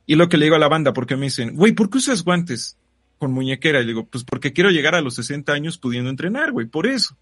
Y 0.08 0.16
lo 0.16 0.30
que 0.30 0.38
le 0.38 0.46
digo 0.46 0.56
a 0.56 0.58
la 0.58 0.68
banda, 0.68 0.94
porque 0.94 1.16
me 1.16 1.26
dicen, 1.26 1.54
güey, 1.54 1.72
¿por 1.72 1.90
qué 1.90 1.98
usas 1.98 2.24
guantes 2.24 2.78
con 3.18 3.30
muñequera? 3.30 3.80
Y 3.80 3.82
le 3.82 3.88
digo, 3.88 4.06
pues 4.06 4.24
porque 4.24 4.54
quiero 4.54 4.70
llegar 4.70 4.94
a 4.94 5.02
los 5.02 5.16
60 5.16 5.52
años 5.52 5.76
pudiendo 5.76 6.08
entrenar, 6.08 6.50
güey, 6.50 6.66
por 6.66 6.86
eso. 6.86 7.14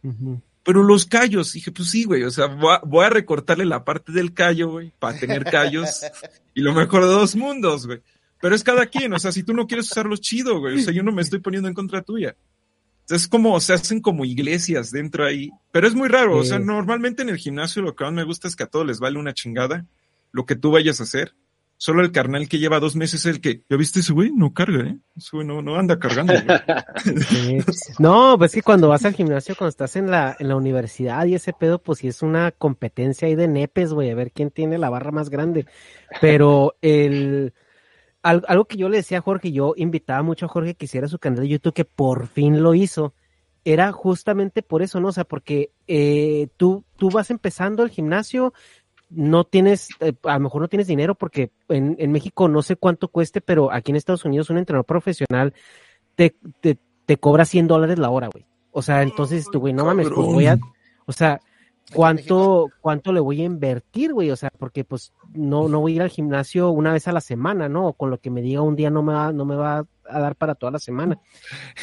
Pero 0.62 0.84
los 0.84 1.04
callos, 1.04 1.52
dije, 1.52 1.72
pues 1.72 1.90
sí, 1.90 2.04
güey, 2.04 2.22
o 2.22 2.30
sea, 2.30 2.46
voy 2.46 2.74
a, 2.74 2.80
voy 2.86 3.04
a 3.04 3.10
recortarle 3.10 3.64
la 3.64 3.84
parte 3.84 4.12
del 4.12 4.32
callo, 4.32 4.70
güey, 4.70 4.92
para 5.00 5.18
tener 5.18 5.42
callos 5.42 6.02
y 6.54 6.60
lo 6.60 6.74
mejor 6.74 7.02
de 7.02 7.10
dos 7.10 7.34
mundos, 7.34 7.88
güey. 7.88 8.02
Pero 8.40 8.54
es 8.54 8.62
cada 8.62 8.86
quien, 8.86 9.12
o 9.12 9.18
sea, 9.18 9.32
si 9.32 9.42
tú 9.42 9.52
no 9.52 9.66
quieres 9.66 9.90
usarlos 9.90 10.20
chido, 10.20 10.60
güey, 10.60 10.78
o 10.78 10.80
sea, 10.80 10.94
yo 10.94 11.02
no 11.02 11.10
me 11.10 11.22
estoy 11.22 11.40
poniendo 11.40 11.68
en 11.68 11.74
contra 11.74 12.02
tuya. 12.02 12.36
Es 13.08 13.26
como, 13.26 13.58
se 13.58 13.72
hacen 13.72 14.00
como 14.00 14.24
iglesias 14.24 14.92
dentro 14.92 15.26
ahí, 15.26 15.50
pero 15.72 15.88
es 15.88 15.94
muy 15.96 16.06
raro, 16.06 16.36
o 16.36 16.44
sea, 16.44 16.60
normalmente 16.60 17.22
en 17.22 17.30
el 17.30 17.38
gimnasio 17.38 17.82
lo 17.82 17.96
que 17.96 18.04
más 18.04 18.12
me 18.12 18.22
gusta 18.22 18.46
es 18.46 18.54
que 18.54 18.62
a 18.62 18.68
todos 18.68 18.86
les 18.86 19.00
vale 19.00 19.18
una 19.18 19.34
chingada 19.34 19.84
lo 20.30 20.46
que 20.46 20.54
tú 20.54 20.70
vayas 20.70 21.00
a 21.00 21.02
hacer. 21.02 21.34
Solo 21.78 22.00
el 22.02 22.10
carnal 22.10 22.48
que 22.48 22.58
lleva 22.58 22.80
dos 22.80 22.96
meses 22.96 23.20
es 23.26 23.34
el 23.34 23.40
que, 23.42 23.62
¿ya 23.68 23.76
viste 23.76 24.00
ese 24.00 24.12
güey? 24.14 24.30
No 24.32 24.54
carga, 24.54 24.82
¿eh? 24.88 24.98
Ese 25.14 25.28
güey 25.32 25.46
no, 25.46 25.60
no 25.60 25.76
anda 25.76 25.98
cargando. 25.98 26.32
güey". 26.32 26.44
Sí. 27.28 27.58
No, 27.98 28.36
pues 28.38 28.52
que 28.52 28.62
cuando 28.62 28.88
vas 28.88 29.04
al 29.04 29.12
gimnasio, 29.14 29.54
cuando 29.56 29.68
estás 29.70 29.96
en 29.96 30.10
la, 30.10 30.34
en 30.38 30.48
la 30.48 30.56
universidad 30.56 31.26
y 31.26 31.34
ese 31.34 31.52
pedo, 31.52 31.78
pues 31.82 31.98
sí 31.98 32.08
es 32.08 32.22
una 32.22 32.50
competencia 32.52 33.28
ahí 33.28 33.34
de 33.34 33.48
nepes, 33.48 33.92
güey, 33.92 34.10
a 34.10 34.14
ver 34.14 34.32
quién 34.32 34.50
tiene 34.50 34.78
la 34.78 34.88
barra 34.90 35.10
más 35.10 35.28
grande. 35.28 35.66
Pero 36.20 36.76
el 36.80 37.52
al- 38.22 38.44
algo 38.48 38.64
que 38.64 38.76
yo 38.78 38.88
le 38.88 38.96
decía 38.98 39.18
a 39.18 39.22
Jorge, 39.22 39.52
yo 39.52 39.74
invitaba 39.76 40.22
mucho 40.22 40.46
a 40.46 40.48
Jorge 40.48 40.74
que 40.74 40.86
hiciera 40.86 41.08
su 41.08 41.18
canal 41.18 41.40
de 41.40 41.48
YouTube, 41.48 41.74
que 41.74 41.84
por 41.84 42.26
fin 42.26 42.62
lo 42.62 42.74
hizo, 42.74 43.14
era 43.64 43.92
justamente 43.92 44.62
por 44.62 44.82
eso, 44.82 44.98
¿no? 45.00 45.08
O 45.08 45.12
sea, 45.12 45.24
porque 45.24 45.72
eh, 45.86 46.48
tú, 46.56 46.84
tú 46.96 47.10
vas 47.10 47.30
empezando 47.30 47.82
el 47.82 47.90
gimnasio, 47.90 48.52
no 49.08 49.44
tienes, 49.44 49.88
eh, 50.00 50.12
a 50.24 50.34
lo 50.34 50.40
mejor 50.40 50.62
no 50.62 50.68
tienes 50.68 50.86
dinero 50.86 51.14
porque 51.14 51.50
en, 51.68 51.96
en 51.98 52.12
México 52.12 52.48
no 52.48 52.62
sé 52.62 52.76
cuánto 52.76 53.08
cueste, 53.08 53.40
pero 53.40 53.72
aquí 53.72 53.92
en 53.92 53.96
Estados 53.96 54.24
Unidos 54.24 54.50
un 54.50 54.58
entrenador 54.58 54.86
profesional 54.86 55.54
te, 56.14 56.36
te, 56.60 56.78
te 57.06 57.16
cobra 57.16 57.44
100 57.44 57.66
dólares 57.66 57.98
la 57.98 58.10
hora, 58.10 58.28
güey. 58.28 58.46
O 58.72 58.82
sea, 58.82 59.02
entonces 59.02 59.46
tú, 59.50 59.60
güey, 59.60 59.72
no 59.72 59.84
mames, 59.84 60.08
pues 60.08 60.26
voy 60.26 60.46
a, 60.46 60.58
o 61.06 61.12
sea. 61.12 61.40
¿cuánto, 61.92 62.70
cuánto 62.80 63.12
le 63.12 63.20
voy 63.20 63.42
a 63.42 63.44
invertir, 63.44 64.12
güey? 64.12 64.30
O 64.30 64.36
sea, 64.36 64.50
porque 64.58 64.84
pues 64.84 65.12
no, 65.32 65.68
no 65.68 65.80
voy 65.80 65.92
a 65.92 65.96
ir 65.96 66.02
al 66.02 66.10
gimnasio 66.10 66.70
una 66.70 66.92
vez 66.92 67.06
a 67.08 67.12
la 67.12 67.20
semana, 67.20 67.68
¿no? 67.68 67.88
O 67.88 67.92
con 67.92 68.10
lo 68.10 68.18
que 68.18 68.30
me 68.30 68.42
diga 68.42 68.62
un 68.62 68.76
día 68.76 68.90
no 68.90 69.02
me 69.02 69.12
va, 69.12 69.32
no 69.32 69.44
me 69.44 69.56
va 69.56 69.86
a 70.08 70.20
dar 70.20 70.36
para 70.36 70.54
toda 70.54 70.72
la 70.72 70.78
semana. 70.78 71.18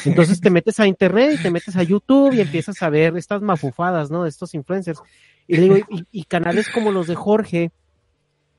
Entonces 0.04 0.40
te 0.40 0.50
metes 0.50 0.80
a 0.80 0.86
internet 0.86 1.36
y 1.38 1.42
te 1.42 1.50
metes 1.50 1.76
a 1.76 1.82
YouTube 1.82 2.34
y 2.34 2.40
empiezas 2.40 2.82
a 2.82 2.90
ver 2.90 3.16
estas 3.16 3.42
mafufadas, 3.42 4.10
¿no? 4.10 4.24
De 4.24 4.28
estos 4.28 4.54
influencers. 4.54 5.02
Y 5.46 5.56
digo, 5.58 5.76
y, 5.76 6.06
y 6.10 6.24
canales 6.24 6.68
como 6.70 6.90
los 6.90 7.06
de 7.06 7.14
Jorge 7.14 7.72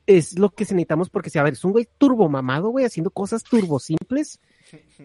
es 0.07 0.37
lo 0.37 0.49
que 0.49 0.63
necesitamos 0.63 1.09
porque, 1.09 1.29
si 1.29 1.39
a 1.39 1.43
ver, 1.43 1.53
es 1.53 1.65
un 1.65 1.71
güey 1.71 1.87
turbo 1.97 2.29
mamado, 2.29 2.69
güey, 2.69 2.85
haciendo 2.85 3.09
cosas 3.09 3.43
turbo 3.43 3.79
simples 3.79 4.39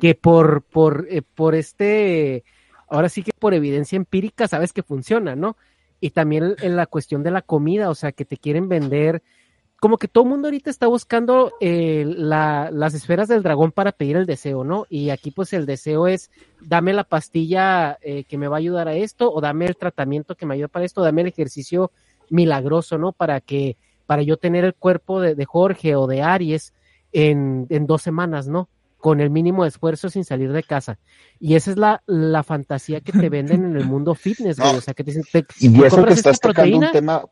que 0.01 0.15
por, 0.15 0.63
por, 0.63 1.07
eh, 1.11 1.23
por 1.23 1.55
este, 1.55 2.45
ahora 2.89 3.09
sí 3.09 3.23
que 3.23 3.33
por 3.33 3.55
evidencia 3.55 3.97
empírica 3.97 4.49
sabes 4.49 4.73
que 4.73 4.83
funciona, 4.83 5.37
¿no? 5.37 5.57
Y 6.01 6.11
también 6.11 6.57
en 6.61 6.77
la 6.77 6.87
cuestión 6.87 7.23
de 7.23 7.31
la 7.31 7.43
comida, 7.43 7.91
o 7.91 7.95
sea, 7.95 8.13
que 8.13 8.25
te 8.25 8.37
quieren 8.37 8.69
vender, 8.69 9.23
como 9.81 9.97
que 9.97 10.09
todo 10.09 10.25
el 10.25 10.31
mundo 10.31 10.49
ahorita 10.49 10.69
está 10.71 10.87
buscando 10.87 11.53
eh, 11.61 12.05
la- 12.07 12.71
las 12.71 12.93
esferas 12.95 13.29
del 13.29 13.43
dragón 13.43 13.73
para 13.73 13.93
pedir 13.93 14.17
el 14.17 14.27
deseo, 14.27 14.63
¿no? 14.63 14.87
Y 14.91 15.09
aquí 15.11 15.31
pues 15.31 15.53
el 15.55 15.65
deseo 15.67 16.07
es, 16.07 16.31
dame 16.61 16.93
la 16.93 17.05
pastilla 17.05 17.99
eh, 18.03 18.25
que 18.25 18.37
me 18.39 18.47
va 18.47 18.57
a 18.57 18.59
ayudar 18.59 18.89
a 18.89 18.95
esto, 18.95 19.33
o 19.33 19.41
dame 19.41 19.67
el 19.67 19.77
tratamiento 19.77 20.35
que 20.37 20.45
me 20.47 20.55
ayuda 20.55 20.69
para 20.69 20.85
esto, 20.85 21.03
dame 21.03 21.23
el 21.23 21.29
ejercicio 21.29 21.91
milagroso, 22.29 22.99
¿no? 22.99 23.13
Para 23.13 23.41
que, 23.41 23.77
para 24.07 24.23
yo 24.23 24.37
tener 24.37 24.65
el 24.65 24.75
cuerpo 24.75 25.21
de, 25.21 25.35
de 25.35 25.45
Jorge 25.47 25.97
o 25.97 26.07
de 26.07 26.23
Aries 26.23 26.75
en, 27.13 27.67
en 27.71 27.87
dos 27.87 28.03
semanas, 28.03 28.49
¿no? 28.49 28.69
Con 28.99 29.21
el 29.21 29.31
mínimo 29.31 29.63
de 29.63 29.71
esfuerzo 29.71 30.11
sin 30.11 30.25
salir 30.25 30.53
de 30.53 30.63
casa. 30.63 30.99
Y 31.41 31.55
esa 31.55 31.71
es 31.71 31.79
la, 31.79 32.03
la 32.07 32.43
fantasía 32.43 33.01
que 33.01 33.13
te 33.13 33.31
venden 33.31 33.65
en 33.65 33.77
el 33.77 33.87
mundo 33.87 34.15
fitness, 34.15 34.59
güey. 34.59 34.69
No. 34.73 34.79
O 34.79 34.81
sea, 34.83 34.93
que 34.93 35.05
te 35.05 35.13
dicen, 35.13 35.25
te- 35.33 35.47
Y 35.59 35.69
eso 35.87 35.97
que 36.05 36.13
estás 36.19 36.39
tocando 36.39 36.77
un 36.77 36.93
tema, 36.93 37.25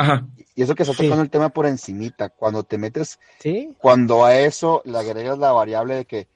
Ajá. 0.00 0.26
y 0.54 0.62
eso 0.62 0.74
que 0.74 0.82
estás 0.82 0.96
Sí. 0.96 1.04
tocando 1.04 1.22
el 1.22 1.30
tema 1.30 1.48
por 1.50 1.66
encimita, 1.66 2.28
cuando 2.30 2.62
te 2.64 2.78
metes, 2.78 3.18
¿sí? 3.38 3.74
cuando 3.78 4.24
a 4.24 4.36
eso 4.38 4.82
le 4.84 4.98
agregas 4.98 5.38
la 5.38 5.52
variable 5.52 5.94
de 5.96 6.04
que 6.04 6.28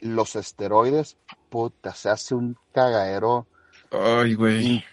los 0.00 0.36
esteroides, 0.36 1.16
puta, 1.48 1.94
se 1.94 2.10
hace 2.10 2.34
un 2.34 2.56
cagadero 2.72 3.46
Ay, 3.90 4.34
güey. 4.34 4.84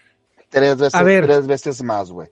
tres 0.48 0.76
veces, 0.78 0.94
A 0.94 1.02
ver. 1.02 1.24
tres 1.26 1.46
veces 1.46 1.82
más, 1.82 2.10
güey. 2.10 2.28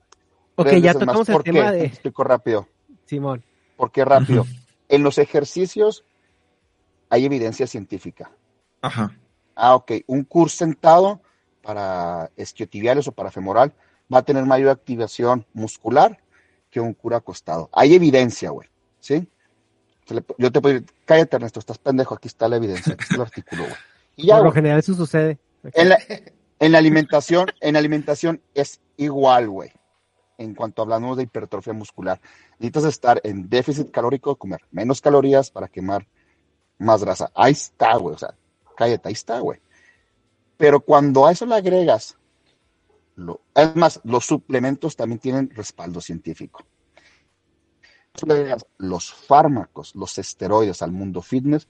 Ok, 0.55 0.69
Tres 0.69 0.83
ya 0.83 0.93
veces 0.93 0.95
más. 0.95 1.07
tocamos 1.07 1.29
el 1.29 1.35
¿Por 1.35 1.43
tema 1.45 1.61
qué? 1.65 1.71
Te 1.71 1.77
de 1.79 1.85
explico 1.87 2.25
rápido. 2.25 2.69
Simón. 3.07 3.43
¿Por 3.77 3.91
qué 3.91 4.05
rápido? 4.05 4.47
En 4.89 5.03
los 5.03 5.19
ejercicios 5.19 6.05
hay 7.11 7.25
evidencia 7.27 7.67
científica. 7.67 8.31
Ajá. 8.81 9.17
Ah, 9.55 9.75
ok. 9.75 9.93
Un 10.07 10.25
curso 10.25 10.59
sentado 10.59 11.21
para 11.63 12.31
isquiotibiales 12.37 13.07
o 13.09 13.13
para 13.13 13.31
femoral 13.31 13.73
va 14.13 14.19
a 14.19 14.23
tener 14.23 14.45
mayor 14.45 14.71
activación 14.71 15.47
muscular 15.53 16.19
que 16.71 16.81
un 16.81 16.95
cura 16.95 17.19
acostado. 17.19 17.69
Hay 17.73 17.95
evidencia, 17.95 18.51
güey. 18.51 18.69
¿Sí? 19.01 19.29
Yo 20.39 20.53
te 20.53 20.61
puedo 20.61 20.75
decir, 20.75 20.91
cállate, 21.05 21.37
Ernesto, 21.37 21.61
estás 21.61 21.79
pendejo. 21.79 22.15
Aquí 22.15 22.29
está 22.29 22.49
la 22.49 22.57
evidencia, 22.57 22.95
aquí 22.95 23.03
está 23.03 23.15
el 23.17 23.21
artículo, 23.23 23.63
güey. 23.65 23.75
Y 24.17 24.27
ya, 24.27 24.37
Por 24.37 24.47
lo 24.47 24.53
general 24.53 24.79
eso 24.79 24.95
sucede. 24.95 25.39
En 25.75 25.89
la, 25.89 25.99
en 26.59 26.73
la 26.73 26.79
alimentación, 26.79 27.49
en 27.61 27.75
la 27.75 27.79
alimentación 27.79 28.43
es 28.55 28.81
igual, 28.97 29.49
güey. 29.49 29.73
En 30.39 30.55
cuanto 30.55 30.83
hablamos 30.83 31.17
de 31.17 31.23
hipertrofia 31.23 31.73
muscular, 31.73 32.21
necesitas 32.59 32.85
estar 32.85 33.21
en 33.25 33.49
déficit 33.49 33.91
calórico, 33.91 34.37
comer 34.37 34.61
menos 34.71 35.01
calorías 35.01 35.51
para 35.51 35.69
quemar 35.69 36.07
más 36.79 37.03
grasa. 37.05 37.31
Ahí 37.35 37.53
está, 37.53 37.97
güey. 37.97 38.15
O 38.15 38.19
sea, 38.19 38.35
cállate, 38.77 39.09
ahí 39.09 39.15
está, 39.15 39.39
güey. 39.39 39.61
Pero 40.57 40.81
cuando 40.81 41.27
a 41.27 41.33
eso 41.33 41.47
le 41.47 41.55
agregas, 41.55 42.17
lo, 43.17 43.41
es 43.55 43.77
más, 43.77 44.01
los 44.05 44.25
suplementos 44.25 44.97
también 44.97 45.19
tienen 45.19 45.51
respaldo 45.51 46.01
científico. 46.01 46.65
Los 48.79 49.13
fármacos, 49.13 49.95
los 49.95 50.19
esteroides 50.19 50.83
al 50.83 50.93
mundo 50.93 51.23
fitness, 51.23 51.67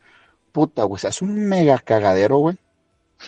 puta, 0.51 0.85
güey, 0.85 0.97
o 0.97 0.99
sea, 0.99 1.11
es 1.11 1.23
un 1.23 1.35
mega 1.49 1.79
cagadero, 1.79 2.39
güey. 2.39 2.59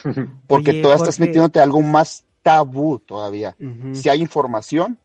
Porque 0.48 0.70
Oye, 0.72 0.82
todavía 0.82 1.04
estás 1.04 1.20
metiéndote 1.20 1.60
algo 1.60 1.80
más 1.80 2.24
tabú 2.42 2.98
todavía. 2.98 3.56
Si 3.94 4.08
hay 4.08 4.20
información, 4.20 4.98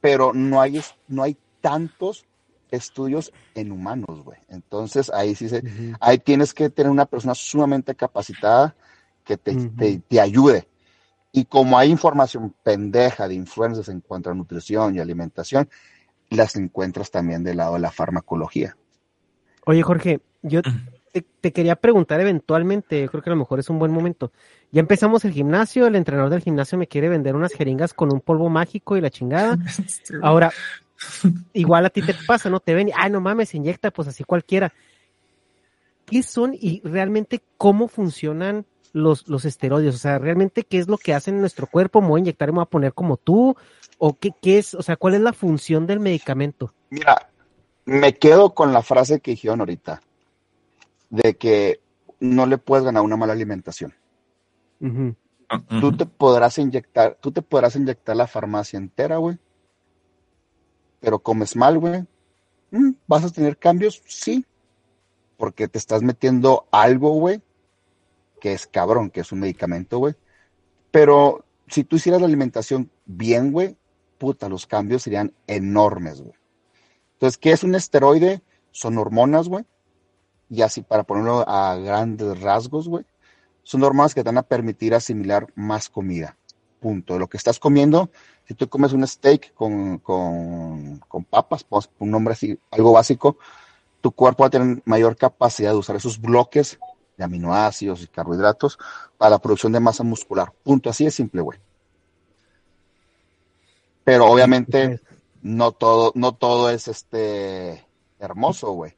pero 0.00 0.32
no 0.32 0.60
hay, 0.60 0.80
no 1.08 1.22
hay 1.24 1.36
tantos 1.60 2.24
estudios 2.70 3.32
en 3.54 3.72
humanos, 3.72 4.22
güey. 4.24 4.38
Entonces 4.48 5.10
ahí 5.10 5.34
sí 5.34 5.48
se, 5.48 5.62
ahí 6.00 6.18
tienes 6.18 6.54
que 6.54 6.70
tener 6.70 6.90
una 6.90 7.06
persona 7.06 7.34
sumamente 7.34 7.94
capacitada 7.94 8.76
que 9.24 9.36
te- 9.36 9.98
te 10.08 10.20
ayude. 10.20 10.68
Y 11.32 11.44
como 11.44 11.78
hay 11.78 11.90
información 11.90 12.54
pendeja 12.62 13.28
de 13.28 13.34
influencers 13.34 13.88
en 13.88 14.00
cuanto 14.00 14.30
a 14.30 14.34
nutrición 14.34 14.94
y 14.94 15.00
alimentación, 15.00 15.68
las 16.30 16.56
encuentras 16.56 17.10
también 17.10 17.44
del 17.44 17.58
lado 17.58 17.74
de 17.74 17.80
la 17.80 17.90
farmacología. 17.90 18.76
Oye, 19.64 19.82
Jorge, 19.82 20.20
yo 20.42 20.62
te, 21.12 21.22
te 21.22 21.52
quería 21.52 21.76
preguntar 21.76 22.20
eventualmente, 22.20 23.02
yo 23.02 23.08
creo 23.10 23.22
que 23.22 23.30
a 23.30 23.34
lo 23.34 23.38
mejor 23.38 23.58
es 23.58 23.68
un 23.68 23.78
buen 23.78 23.92
momento. 23.92 24.32
Ya 24.70 24.80
empezamos 24.80 25.24
el 25.24 25.32
gimnasio, 25.32 25.86
el 25.86 25.96
entrenador 25.96 26.30
del 26.30 26.42
gimnasio 26.42 26.78
me 26.78 26.86
quiere 26.86 27.08
vender 27.08 27.36
unas 27.36 27.52
jeringas 27.52 27.94
con 27.94 28.12
un 28.12 28.20
polvo 28.20 28.48
mágico 28.48 28.96
y 28.96 29.00
la 29.00 29.10
chingada. 29.10 29.58
Ahora, 30.22 30.50
igual 31.52 31.86
a 31.86 31.90
ti 31.90 32.02
te 32.02 32.14
pasa, 32.26 32.50
¿no? 32.50 32.60
Te 32.60 32.74
ven 32.74 32.88
y, 32.88 32.92
ay, 32.94 33.10
no 33.10 33.20
mames, 33.20 33.50
se 33.50 33.56
inyecta, 33.56 33.90
pues 33.90 34.08
así 34.08 34.24
cualquiera. 34.24 34.72
¿Qué 36.06 36.22
son 36.22 36.54
y 36.54 36.80
realmente 36.84 37.42
cómo 37.56 37.88
funcionan 37.88 38.64
los, 38.92 39.28
los 39.28 39.44
esteroides? 39.44 39.94
O 39.94 39.98
sea, 39.98 40.18
realmente 40.18 40.64
qué 40.64 40.78
es 40.78 40.88
lo 40.88 40.98
que 40.98 41.14
hacen 41.14 41.34
en 41.34 41.40
nuestro 41.40 41.66
cuerpo, 41.66 42.00
me 42.00 42.08
voy 42.08 42.18
a 42.18 42.22
inyectar 42.22 42.48
y 42.48 42.52
me 42.52 42.56
voy 42.56 42.62
a 42.62 42.70
poner 42.70 42.92
como 42.92 43.16
tú, 43.16 43.56
o 43.98 44.18
qué, 44.18 44.30
qué 44.40 44.58
es, 44.58 44.74
o 44.74 44.82
sea, 44.82 44.96
cuál 44.96 45.14
es 45.14 45.20
la 45.20 45.32
función 45.32 45.86
del 45.86 46.00
medicamento. 46.00 46.72
Mira, 46.90 47.30
me 47.84 48.14
quedo 48.14 48.54
con 48.54 48.72
la 48.72 48.82
frase 48.82 49.20
que 49.20 49.32
dijeron 49.32 49.60
ahorita, 49.60 50.02
de 51.10 51.36
que 51.36 51.80
no 52.20 52.46
le 52.46 52.58
puedes 52.58 52.84
ganar 52.84 53.02
una 53.02 53.16
mala 53.16 53.32
alimentación. 53.32 53.94
Tú 55.80 55.96
te 55.96 56.06
podrás 56.06 56.58
inyectar, 56.58 57.16
tú 57.20 57.32
te 57.32 57.42
podrás 57.42 57.76
inyectar 57.76 58.14
la 58.14 58.26
farmacia 58.26 58.76
entera, 58.76 59.16
güey. 59.16 59.38
Pero 61.00 61.18
comes 61.20 61.56
mal, 61.56 61.78
güey. 61.78 62.04
Mm, 62.70 62.90
¿Vas 63.06 63.24
a 63.24 63.30
tener 63.30 63.56
cambios? 63.56 64.02
Sí. 64.06 64.44
Porque 65.36 65.68
te 65.68 65.78
estás 65.78 66.02
metiendo 66.02 66.66
algo, 66.70 67.12
güey, 67.12 67.40
que 68.38 68.52
es 68.52 68.66
cabrón, 68.66 69.10
que 69.10 69.20
es 69.20 69.32
un 69.32 69.40
medicamento, 69.40 69.98
güey. 69.98 70.14
Pero 70.90 71.44
si 71.68 71.84
tú 71.84 71.96
hicieras 71.96 72.20
la 72.20 72.26
alimentación 72.26 72.90
bien, 73.06 73.52
güey, 73.52 73.76
puta, 74.18 74.48
los 74.48 74.66
cambios 74.66 75.02
serían 75.02 75.32
enormes, 75.46 76.20
güey. 76.20 76.34
Entonces, 77.14 77.38
¿qué 77.38 77.52
es 77.52 77.64
un 77.64 77.74
esteroide? 77.74 78.42
Son 78.70 78.96
hormonas, 78.98 79.48
güey. 79.48 79.64
Y 80.50 80.62
así, 80.62 80.82
para 80.82 81.04
ponerlo 81.04 81.48
a 81.48 81.76
grandes 81.76 82.40
rasgos, 82.40 82.88
güey 82.88 83.04
son 83.68 83.84
hormonas 83.84 84.14
que 84.14 84.22
te 84.22 84.30
van 84.30 84.38
a 84.38 84.42
permitir 84.42 84.94
asimilar 84.94 85.46
más 85.54 85.90
comida. 85.90 86.38
Punto. 86.80 87.18
Lo 87.18 87.26
que 87.26 87.36
estás 87.36 87.58
comiendo, 87.58 88.08
si 88.46 88.54
tú 88.54 88.66
comes 88.66 88.94
un 88.94 89.06
steak 89.06 89.52
con, 89.52 89.98
con, 89.98 91.00
con 91.06 91.24
papas, 91.24 91.64
pues, 91.64 91.90
un 91.98 92.10
nombre 92.10 92.32
así, 92.32 92.58
algo 92.70 92.92
básico, 92.92 93.36
tu 94.00 94.10
cuerpo 94.10 94.44
va 94.44 94.46
a 94.46 94.50
tener 94.50 94.80
mayor 94.86 95.18
capacidad 95.18 95.72
de 95.72 95.76
usar 95.76 95.96
esos 95.96 96.18
bloques 96.18 96.78
de 97.18 97.24
aminoácidos 97.24 98.02
y 98.02 98.06
carbohidratos 98.06 98.78
para 99.18 99.32
la 99.32 99.38
producción 99.38 99.72
de 99.72 99.80
masa 99.80 100.04
muscular. 100.04 100.52
Punto. 100.62 100.88
Así 100.88 101.04
de 101.04 101.10
simple, 101.10 101.42
güey. 101.42 101.58
Pero 104.04 104.26
obviamente 104.26 105.00
no 105.42 105.72
todo, 105.72 106.12
no 106.14 106.32
todo 106.32 106.70
es 106.70 106.88
este 106.88 107.84
hermoso, 108.18 108.72
güey. 108.72 108.94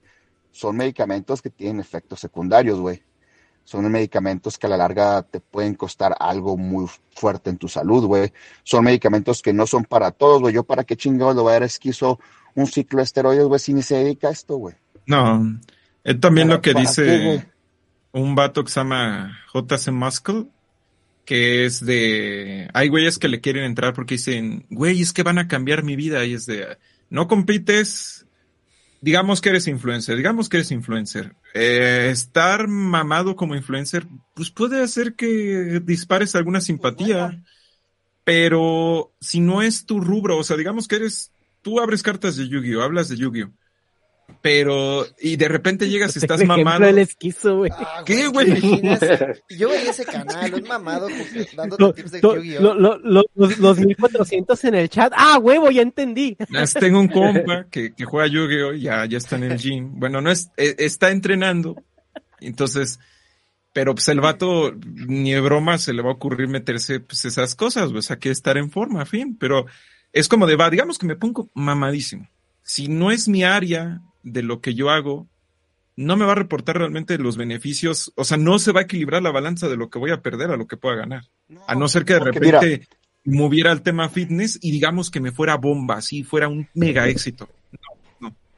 Son 0.52 0.76
medicamentos 0.76 1.42
que 1.42 1.50
tienen 1.50 1.80
efectos 1.80 2.20
secundarios, 2.20 2.78
güey 2.80 3.02
Son 3.64 3.88
medicamentos 3.90 4.58
que 4.58 4.66
a 4.66 4.70
la 4.70 4.76
larga 4.76 5.22
te 5.22 5.40
pueden 5.40 5.74
costar 5.74 6.14
algo 6.18 6.56
muy 6.56 6.86
fuerte 7.14 7.50
en 7.50 7.56
tu 7.56 7.68
salud, 7.68 8.04
güey. 8.06 8.32
Son 8.62 8.84
medicamentos 8.84 9.42
que 9.42 9.52
no 9.52 9.66
son 9.66 9.84
para 9.84 10.10
todos, 10.10 10.40
güey. 10.40 10.54
Yo 10.54 10.64
para 10.64 10.84
qué 10.84 10.96
chingados 10.96 11.36
le 11.36 11.42
voy 11.42 11.50
a 11.50 11.54
dar 11.54 11.62
esquizo 11.62 12.18
un 12.54 12.66
ciclo 12.66 12.98
de 12.98 13.04
esteroides, 13.04 13.46
güey, 13.46 13.60
si 13.60 13.72
ni 13.74 13.82
se 13.82 13.96
dedica 13.96 14.28
a 14.28 14.32
esto, 14.32 14.56
güey. 14.56 14.74
No, 15.06 15.58
es 16.04 16.20
también 16.20 16.48
Para- 16.48 16.56
lo 16.56 16.62
que 16.62 16.74
dice 16.74 17.04
qué. 17.04 17.50
Un 18.12 18.34
vato 18.34 18.64
que 18.64 18.70
se 18.70 18.80
llama 18.80 19.38
JC 19.54 19.90
Muscle, 19.90 20.46
que 21.24 21.64
es 21.64 21.84
de... 21.84 22.68
Hay 22.74 22.88
güeyes 22.88 23.18
que 23.18 23.28
le 23.28 23.40
quieren 23.40 23.64
entrar 23.64 23.94
porque 23.94 24.14
dicen, 24.14 24.66
güey, 24.70 25.00
es 25.00 25.12
que 25.12 25.22
van 25.22 25.38
a 25.38 25.48
cambiar 25.48 25.82
mi 25.82 25.96
vida. 25.96 26.24
Y 26.24 26.34
es 26.34 26.46
de, 26.46 26.78
no 27.08 27.28
compites, 27.28 28.26
digamos 29.00 29.40
que 29.40 29.50
eres 29.50 29.66
influencer, 29.66 30.16
digamos 30.16 30.48
que 30.48 30.58
eres 30.58 30.70
influencer. 30.70 31.36
Eh, 31.54 32.08
estar 32.10 32.68
mamado 32.68 33.36
como 33.36 33.54
influencer, 33.54 34.06
pues 34.34 34.50
puede 34.50 34.82
hacer 34.82 35.14
que 35.14 35.80
dispares 35.84 36.34
alguna 36.34 36.60
simpatía. 36.60 37.42
Pero 38.24 39.12
si 39.20 39.40
no 39.40 39.62
es 39.62 39.86
tu 39.86 40.00
rubro, 40.00 40.38
o 40.38 40.44
sea, 40.44 40.56
digamos 40.56 40.86
que 40.86 40.96
eres, 40.96 41.32
tú 41.62 41.80
abres 41.80 42.02
cartas 42.02 42.36
de 42.36 42.48
Yu-Gi-Oh, 42.48 42.82
hablas 42.82 43.08
de 43.08 43.16
Yu-Gi-Oh. 43.16 43.52
Pero, 44.42 45.06
y 45.20 45.36
de 45.36 45.48
repente 45.48 45.88
llegas 45.88 46.14
y 46.16 46.18
estás 46.20 46.40
El 46.40 46.46
ejemplo 46.46 46.64
mamado. 46.64 46.86
del 46.86 46.98
esquizo, 46.98 47.58
güey. 47.58 47.70
Ah, 47.74 48.02
¿Qué, 48.06 48.16
¿te 48.16 48.26
güey? 48.28 48.60
Yo 49.50 49.68
veía 49.68 49.90
ese 49.90 50.04
canal, 50.04 50.54
un 50.54 50.66
mamado 50.68 51.08
dándote 51.56 51.82
Lo- 51.82 51.92
tips 51.92 52.10
de 52.12 52.20
lo- 52.22 52.36
Yu-Gi-Oh. 52.36 52.60
lo- 52.62 52.74
lo- 52.74 52.98
lo- 52.98 53.24
los, 53.34 53.58
los 53.58 53.78
1400 53.78 54.64
en 54.64 54.74
el 54.74 54.88
chat. 54.88 55.12
Ah, 55.16 55.38
huevo, 55.38 55.70
ya 55.70 55.82
entendí. 55.82 56.36
Las 56.48 56.72
tengo 56.74 57.00
un 57.00 57.08
compa 57.08 57.66
que, 57.70 57.92
que 57.94 58.04
juega 58.04 58.26
Yu-Gi-Oh! 58.28 58.72
Ya, 58.74 59.04
ya 59.06 59.18
está 59.18 59.36
en 59.36 59.44
el 59.44 59.58
gym. 59.58 59.98
Bueno, 59.98 60.20
no 60.20 60.30
es, 60.30 60.50
eh, 60.56 60.74
está 60.78 61.10
entrenando. 61.10 61.76
Entonces, 62.40 62.98
pero 63.72 63.94
pues 63.94 64.08
el 64.08 64.20
vato 64.20 64.72
ni 64.84 65.32
de 65.32 65.40
broma 65.40 65.78
se 65.78 65.92
le 65.92 66.02
va 66.02 66.10
a 66.10 66.14
ocurrir 66.14 66.48
meterse 66.48 67.00
pues 67.00 67.24
esas 67.24 67.54
cosas, 67.54 67.92
pues, 67.92 68.06
o 68.06 68.08
sea, 68.08 68.18
que 68.18 68.30
estar 68.30 68.56
en 68.56 68.70
forma, 68.70 69.04
fin. 69.06 69.36
Pero 69.38 69.66
es 70.12 70.26
como 70.28 70.46
de 70.46 70.56
va, 70.56 70.70
digamos 70.70 70.98
que 70.98 71.06
me 71.06 71.16
pongo 71.16 71.50
mamadísimo. 71.54 72.28
Si 72.62 72.88
no 72.88 73.10
es 73.10 73.28
mi 73.28 73.42
área 73.44 74.00
de 74.22 74.42
lo 74.42 74.60
que 74.60 74.74
yo 74.74 74.90
hago, 74.90 75.26
no 75.96 76.16
me 76.16 76.24
va 76.24 76.32
a 76.32 76.36
reportar 76.36 76.78
realmente 76.78 77.18
los 77.18 77.36
beneficios, 77.36 78.12
o 78.16 78.24
sea, 78.24 78.36
no 78.36 78.58
se 78.58 78.72
va 78.72 78.80
a 78.80 78.84
equilibrar 78.84 79.22
la 79.22 79.32
balanza 79.32 79.68
de 79.68 79.76
lo 79.76 79.90
que 79.90 79.98
voy 79.98 80.10
a 80.12 80.22
perder 80.22 80.50
a 80.50 80.56
lo 80.56 80.66
que 80.66 80.76
pueda 80.76 80.96
ganar. 80.96 81.24
A 81.66 81.74
no 81.74 81.88
ser 81.88 82.04
que 82.04 82.14
de 82.14 82.20
repente 82.20 82.88
moviera 83.24 83.70
el 83.72 83.82
tema 83.82 84.08
fitness 84.08 84.58
y 84.62 84.70
digamos 84.70 85.10
que 85.10 85.20
me 85.20 85.32
fuera 85.32 85.56
bomba, 85.56 85.96
así 85.96 86.22
fuera 86.22 86.48
un 86.48 86.68
mega 86.74 87.06
éxito. 87.08 87.48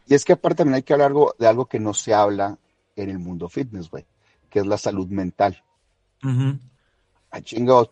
Y 0.06 0.14
es 0.14 0.24
que 0.24 0.32
aparte 0.34 0.58
también 0.58 0.76
hay 0.76 0.82
que 0.82 0.92
hablar 0.92 1.08
algo, 1.08 1.34
de 1.38 1.46
algo 1.46 1.66
que 1.66 1.78
no 1.80 1.94
se 1.94 2.12
habla 2.12 2.58
en 2.96 3.08
el 3.10 3.18
mundo 3.18 3.48
fitness, 3.48 3.88
güey, 3.90 4.04
que 4.50 4.58
es 4.60 4.66
la 4.66 4.76
salud 4.78 5.08
mental. 5.08 5.62
Ujú. 6.22 6.58
Ah, 7.30 7.40
chingo, 7.40 7.90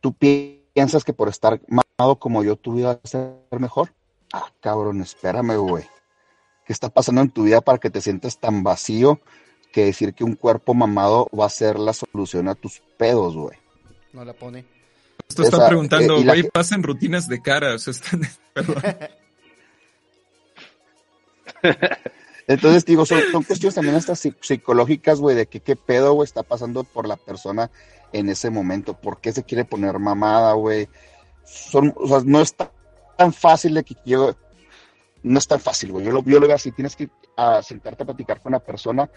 ¿tú 0.00 0.12
pi- 0.12 0.60
piensas 0.74 1.04
que 1.04 1.12
por 1.14 1.28
estar 1.28 1.60
mamado 1.68 2.16
como 2.18 2.44
yo 2.44 2.56
tu 2.56 2.74
vida 2.74 2.88
va 2.88 3.00
a 3.02 3.06
ser 3.08 3.34
mejor? 3.58 3.92
Ah, 4.32 4.50
cabrón, 4.60 5.00
espérame, 5.00 5.56
güey. 5.56 5.84
¿Qué 6.66 6.72
está 6.72 6.88
pasando 6.88 7.20
en 7.20 7.30
tu 7.30 7.42
vida 7.44 7.60
para 7.60 7.78
que 7.78 7.90
te 7.90 8.00
sientas 8.00 8.38
tan 8.38 8.62
vacío 8.62 9.20
que 9.72 9.84
decir 9.86 10.14
que 10.14 10.24
un 10.24 10.34
cuerpo 10.34 10.72
mamado 10.74 11.28
va 11.38 11.46
a 11.46 11.50
ser 11.50 11.78
la 11.78 11.92
solución 11.92 12.48
a 12.48 12.54
tus 12.54 12.80
pedos, 12.96 13.36
güey? 13.36 13.58
No 14.12 14.24
la 14.24 14.32
pone. 14.32 14.64
Esto 15.28 15.42
están 15.42 15.60
Esa- 15.60 15.68
preguntando, 15.68 16.18
eh, 16.18 16.24
güey, 16.24 16.42
pasen 16.50 16.82
rutinas 16.82 17.28
de 17.28 17.40
cara, 17.42 17.74
o 17.74 17.78
sea, 17.78 17.90
están, 17.92 18.20
perdón. 18.54 18.82
Entonces, 22.46 22.84
digo, 22.84 23.06
son, 23.06 23.20
son 23.32 23.42
cuestiones 23.42 23.74
también 23.74 23.96
hasta 23.96 24.12
psi- 24.14 24.36
psicológicas, 24.40 25.18
güey, 25.20 25.34
de 25.34 25.46
que 25.46 25.60
qué 25.60 25.76
pedo, 25.76 26.12
güey, 26.12 26.26
está 26.26 26.42
pasando 26.42 26.84
por 26.84 27.08
la 27.08 27.16
persona 27.16 27.70
en 28.12 28.28
ese 28.28 28.50
momento. 28.50 28.94
¿Por 28.94 29.20
qué 29.20 29.32
se 29.32 29.44
quiere 29.44 29.64
poner 29.64 29.98
mamada, 29.98 30.52
güey? 30.52 30.88
Son, 31.44 31.92
o 31.96 32.06
sea, 32.06 32.20
no 32.24 32.40
es 32.40 32.54
tan, 32.54 32.68
tan 33.16 33.32
fácil 33.32 33.74
de 33.74 33.84
que 33.84 33.96
yo... 34.04 34.36
No 35.24 35.38
es 35.38 35.48
tan 35.48 35.58
fácil, 35.58 35.90
güey. 35.90 36.04
Yo 36.06 36.12
lo, 36.12 36.22
yo 36.22 36.38
lo 36.38 36.46
veo 36.46 36.54
así. 36.54 36.70
Tienes 36.70 36.94
que 36.94 37.08
a 37.36 37.60
sentarte 37.62 38.02
a 38.04 38.06
platicar 38.06 38.40
con 38.40 38.50
una 38.52 38.60
persona 38.60 39.10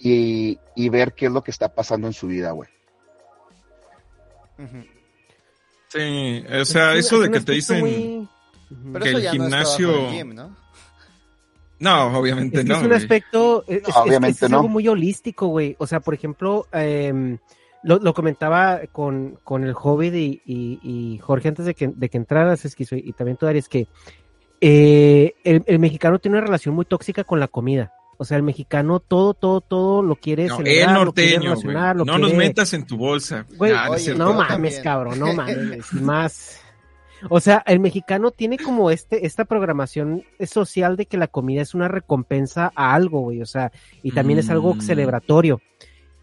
y, 0.00 0.58
y 0.74 0.88
ver 0.88 1.12
qué 1.14 1.26
es 1.26 1.32
lo 1.32 1.42
que 1.44 1.50
está 1.52 1.68
pasando 1.68 2.06
en 2.08 2.12
su 2.12 2.26
vida, 2.26 2.50
güey. 2.50 2.68
Sí, 5.88 6.44
o 6.60 6.64
sea, 6.64 6.94
Es 6.94 7.06
eso 7.06 7.16
un- 7.18 7.22
de 7.24 7.30
que 7.30 7.40
te 7.40 7.52
dicen, 7.52 7.80
muy- 7.80 8.28
Que 9.00 9.08
el 9.10 9.24
no 9.24 9.30
gimnasio- 9.30 10.10
gym, 10.10 10.34
¿no? 10.34 10.56
no, 11.78 12.18
obviamente 12.18 12.58
Es 12.58 12.64
que 12.64 12.68
no. 12.68 12.76
es 12.76 12.82
un 12.82 12.88
güey. 12.88 12.98
aspecto, 13.00 13.64
es, 13.68 13.82
es- 13.82 13.88
es- 13.88 13.96
obviamente 13.96 14.44
es 14.44 14.50
no. 14.50 14.56
algo 14.58 14.68
muy 14.68 14.88
holístico, 14.88 15.46
güey. 15.48 15.76
O 15.78 15.86
sea, 15.86 16.00
por 16.00 16.14
ejemplo, 16.14 16.66
em, 16.72 17.38
lo, 17.82 17.98
lo 17.98 18.12
comentaba 18.14 18.80
con, 18.90 19.38
con 19.44 19.62
el 19.64 19.74
Hobbit 19.80 20.14
y, 20.14 20.42
y- 20.44 20.80
y 20.82 21.18
Jorge 21.18 21.48
antes 21.48 21.66
de 21.66 21.74
que, 21.74 21.88
de 21.88 22.08
que 22.08 22.16
entraras, 22.16 22.64
Esquizo, 22.64 22.96
y 22.96 23.12
también 23.12 23.36
tú, 23.36 23.46
Dari, 23.46 23.58
es 23.60 23.68
que 23.68 23.86
eh, 24.60 25.34
el, 25.44 25.62
el 25.66 25.78
mexicano 25.78 26.18
tiene 26.18 26.38
una 26.38 26.46
relación 26.46 26.74
muy 26.74 26.84
tóxica 26.84 27.24
con 27.24 27.40
la 27.40 27.48
comida. 27.48 27.92
O 28.18 28.24
sea, 28.24 28.38
el 28.38 28.42
mexicano 28.42 28.98
todo, 29.00 29.34
todo, 29.34 29.60
todo 29.60 30.02
lo 30.02 30.16
quiere 30.16 30.46
No, 30.46 30.58
el 30.60 30.64
celebrar, 30.64 31.04
lo 31.04 31.12
quiere 31.12 31.30
norteño, 31.32 31.38
güey. 31.38 31.48
relacionar, 31.66 31.96
lo 31.96 32.04
No 32.06 32.18
nos 32.18 32.32
metas 32.34 32.72
en 32.72 32.86
tu 32.86 32.96
bolsa. 32.96 33.46
Güey, 33.56 33.72
Nah, 33.72 33.86
no 33.88 33.92
oye, 33.92 34.14
mames, 34.14 34.48
también. 34.48 34.82
cabrón, 34.82 35.18
no 35.18 35.32
mames, 35.34 35.92
más. 35.92 36.60
O 37.28 37.40
sea, 37.40 37.62
el 37.66 37.80
mexicano 37.80 38.30
tiene 38.30 38.56
como 38.58 38.90
este, 38.90 39.26
esta 39.26 39.44
programación 39.44 40.22
social 40.46 40.96
de 40.96 41.04
que 41.06 41.16
la 41.18 41.26
comida 41.28 41.60
es 41.62 41.74
una 41.74 41.88
recompensa 41.88 42.72
a 42.74 42.94
algo, 42.94 43.20
güey, 43.20 43.42
o 43.42 43.46
sea, 43.46 43.70
y 44.02 44.12
también 44.12 44.38
es 44.38 44.48
algo 44.48 44.74
Mm. 44.74 44.80
celebratorio. 44.80 45.60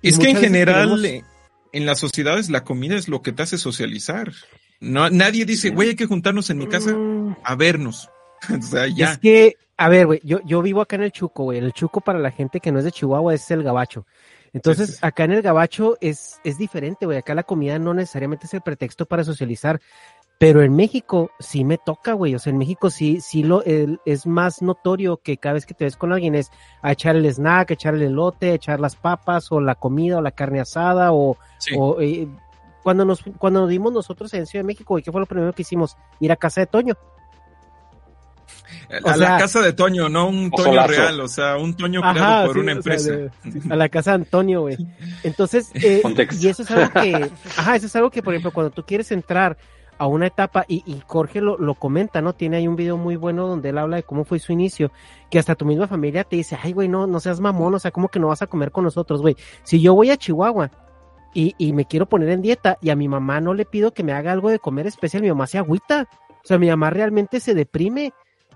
Y 0.01 0.09
Es 0.09 0.17
que 0.19 0.29
en 0.31 0.37
general, 0.37 0.99
queremos- 1.01 1.25
en 1.73 1.85
las 1.85 1.99
sociedades, 1.99 2.49
la 2.49 2.63
comida 2.63 2.95
es 2.95 3.07
lo 3.07 3.21
que 3.21 3.31
te 3.31 3.43
hace 3.43 3.57
socializar. 3.59 4.31
No, 4.79 5.09
nadie 5.09 5.45
dice, 5.45 5.69
güey, 5.69 5.89
hay 5.89 5.95
que 5.95 6.05
juntarnos 6.07 6.49
en 6.49 6.57
mi 6.57 6.67
casa 6.67 6.91
Mm, 6.95 7.37
a 7.43 7.55
vernos. 7.55 8.09
o 8.59 8.61
sea, 8.61 8.87
ya. 8.87 9.11
Es 9.11 9.17
que, 9.17 9.55
a 9.77 9.89
ver, 9.89 10.05
güey, 10.07 10.21
yo, 10.23 10.39
yo 10.45 10.61
vivo 10.61 10.81
acá 10.81 10.95
en 10.95 11.03
el 11.03 11.11
Chuco, 11.11 11.43
güey. 11.45 11.57
El 11.59 11.73
Chuco 11.73 12.01
para 12.01 12.19
la 12.19 12.31
gente 12.31 12.59
que 12.59 12.71
no 12.71 12.79
es 12.79 12.85
de 12.85 12.91
Chihuahua 12.91 13.33
es 13.33 13.49
el 13.51 13.63
gabacho. 13.63 14.05
Entonces, 14.53 14.87
Sí, 14.87 14.91
sí, 14.93 14.99
sí. 14.99 15.05
acá 15.05 15.23
en 15.23 15.31
el 15.31 15.41
gabacho 15.41 15.97
es, 15.99 16.39
es 16.43 16.57
diferente, 16.57 17.05
güey. 17.05 17.17
Acá 17.17 17.33
la 17.33 17.43
comida 17.43 17.79
no 17.79 17.93
necesariamente 17.93 18.45
es 18.45 18.53
el 18.53 18.61
pretexto 18.61 19.05
para 19.05 19.23
socializar. 19.23 19.81
Pero 20.39 20.61
en 20.61 20.75
México 20.75 21.31
sí 21.39 21.63
me 21.63 21.77
toca, 21.77 22.13
güey. 22.13 22.35
O 22.35 22.39
sea, 22.39 22.51
en 22.51 22.57
México 22.57 22.89
sí, 22.89 23.21
sí 23.21 23.43
lo 23.43 23.63
el- 23.63 23.99
es 24.05 24.25
más 24.27 24.61
notorio 24.61 25.17
que 25.17 25.37
cada 25.37 25.53
vez 25.53 25.65
que 25.65 25.73
te 25.73 25.85
ves 25.85 25.95
con 25.95 26.11
alguien 26.11 26.35
es 26.35 26.51
a 26.81 26.91
echar 26.91 27.15
el 27.15 27.25
snack, 27.25 27.71
a 27.71 27.73
echar 27.75 27.93
el 27.95 28.01
elote, 28.01 28.51
a 28.51 28.55
echar 28.55 28.79
las 28.79 28.95
papas, 28.95 29.51
o 29.51 29.61
la 29.61 29.75
comida, 29.75 30.17
o 30.17 30.21
la 30.21 30.31
carne 30.31 30.59
asada, 30.59 31.13
o, 31.13 31.37
Sí. 31.59 31.75
o, 31.77 32.01
eh, 32.01 32.27
cuando 32.81 33.05
nos, 33.05 33.23
cuando 33.37 33.61
nos 33.61 33.69
dimos 33.69 33.93
nosotros 33.93 34.33
en 34.33 34.45
Ciudad 34.45 34.63
de 34.63 34.67
México, 34.67 34.93
güey, 34.95 35.03
¿qué 35.03 35.11
fue 35.11 35.21
lo 35.21 35.27
primero 35.27 35.53
que 35.53 35.61
hicimos? 35.61 35.95
Ir 36.19 36.31
a 36.31 36.35
casa 36.35 36.59
de 36.61 36.67
Toño. 36.67 36.95
A 39.05 39.17
la 39.17 39.37
casa 39.37 39.61
de 39.61 39.73
Toño, 39.73 40.09
no 40.09 40.27
un 40.27 40.51
Toño 40.51 40.85
real, 40.87 41.19
o 41.19 41.27
sea, 41.27 41.57
un 41.57 41.75
Toño 41.75 42.01
Ajá, 42.03 42.13
creado 42.13 42.45
por 42.47 42.55
sí, 42.55 42.59
una 42.61 42.71
o 42.79 42.81
sea, 42.81 42.93
empresa. 42.93 43.11
de- 43.11 43.73
a 43.73 43.75
la 43.75 43.89
casa 43.89 44.11
de 44.11 44.15
Antonio, 44.15 44.61
güey. 44.61 44.77
Entonces, 45.23 45.69
eh, 45.75 46.01
y 46.39 46.47
eso 46.47 46.63
es 46.63 46.71
algo 46.71 46.91
que, 46.93 47.29
ajá, 47.57 47.75
eso 47.75 47.85
es 47.87 47.95
algo 47.95 48.09
que, 48.11 48.21
por 48.23 48.33
ejemplo, 48.33 48.51
cuando 48.51 48.71
tú 48.71 48.83
quieres 48.85 49.11
entrar 49.11 49.57
a 49.97 50.07
una 50.07 50.25
etapa, 50.27 50.65
y, 50.67 50.83
y 50.85 51.01
Jorge 51.05 51.39
lo, 51.39 51.57
lo 51.57 51.75
comenta, 51.75 52.21
¿no? 52.21 52.33
Tiene 52.33 52.57
ahí 52.57 52.67
un 52.67 52.75
video 52.75 52.97
muy 52.97 53.15
bueno 53.15 53.47
donde 53.47 53.69
él 53.69 53.77
habla 53.77 53.97
de 53.97 54.03
cómo 54.03 54.25
fue 54.25 54.39
su 54.39 54.51
inicio, 54.51 54.91
que 55.29 55.37
hasta 55.39 55.55
tu 55.55 55.65
misma 55.65 55.87
familia 55.87 56.23
te 56.23 56.35
dice, 56.35 56.57
ay, 56.61 56.73
güey, 56.73 56.87
no, 56.87 57.05
no 57.07 57.19
seas 57.19 57.39
mamón, 57.39 57.75
o 57.75 57.79
sea, 57.79 57.91
¿cómo 57.91 58.09
que 58.09 58.19
no 58.19 58.27
vas 58.27 58.41
a 58.41 58.47
comer 58.47 58.71
con 58.71 58.83
nosotros, 58.83 59.21
güey? 59.21 59.37
Si 59.63 59.79
yo 59.81 59.93
voy 59.93 60.09
a 60.09 60.17
Chihuahua 60.17 60.71
y, 61.35 61.53
y 61.57 61.73
me 61.73 61.85
quiero 61.85 62.07
poner 62.07 62.29
en 62.29 62.41
dieta 62.41 62.77
y 62.81 62.89
a 62.89 62.95
mi 62.95 63.07
mamá 63.07 63.39
no 63.39 63.53
le 63.53 63.65
pido 63.65 63.93
que 63.93 64.03
me 64.03 64.13
haga 64.13 64.31
algo 64.31 64.49
de 64.49 64.59
comer 64.59 64.87
especial, 64.87 65.21
mi 65.23 65.29
mamá 65.29 65.45
se 65.47 65.57
agüita. 65.59 66.07
O 66.43 66.45
sea, 66.47 66.57
mi 66.57 66.67
mamá 66.69 66.89
realmente 66.89 67.39
se 67.39 67.53
deprime. 67.53 68.13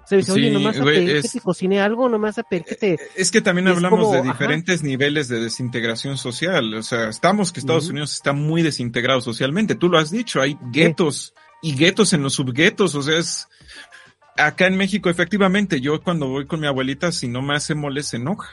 O 0.07 0.09
sea, 0.09 0.17
dice, 0.19 0.31
oye, 0.31 0.51
no 0.51 0.59
me 0.59 0.65
vas 0.67 0.79
a 0.79 0.85
pedir 0.85 1.17
es- 1.17 1.23
que 1.33 1.39
te 1.39 1.43
cocine 1.43 1.81
algo, 1.81 2.07
no 2.07 2.17
me 2.17 2.29
vas 2.29 2.37
a 2.37 2.43
pedir 2.43 2.63
que 2.63 2.75
te... 2.75 2.97
Es 3.17 3.29
que 3.29 3.41
también 3.41 3.67
es 3.67 3.75
hablamos 3.75 3.99
como, 3.99 4.13
de 4.13 4.19
ajá. 4.19 4.31
diferentes 4.31 4.81
niveles 4.81 5.27
de 5.27 5.41
desintegración 5.41 6.17
social. 6.17 6.73
O 6.75 6.81
sea, 6.81 7.09
estamos 7.09 7.51
que 7.51 7.59
Estados. 7.59 7.89
Unidos 7.89 8.13
está 8.13 8.31
muy 8.31 8.61
desintegrado 8.61 9.19
socialmente. 9.19 9.75
Tú 9.75 9.89
lo 9.89 9.97
has 9.97 10.09
dicho, 10.09 10.41
hay 10.41 10.57
guetos 10.71 11.33
y 11.61 11.75
guetos 11.75 12.13
en 12.13 12.23
los 12.23 12.35
subguetos. 12.35 12.95
O 12.95 13.01
sea, 13.01 13.17
es 13.17 13.49
acá 14.37 14.67
en 14.67 14.77
México, 14.77 15.09
efectivamente, 15.09 15.81
yo 15.81 16.01
cuando 16.01 16.29
voy 16.29 16.45
con 16.45 16.61
mi 16.61 16.67
abuelita, 16.67 17.11
si 17.11 17.27
no 17.27 17.41
me 17.41 17.55
hace 17.55 17.75
mole, 17.75 18.01
se 18.01 18.15
enoja 18.15 18.51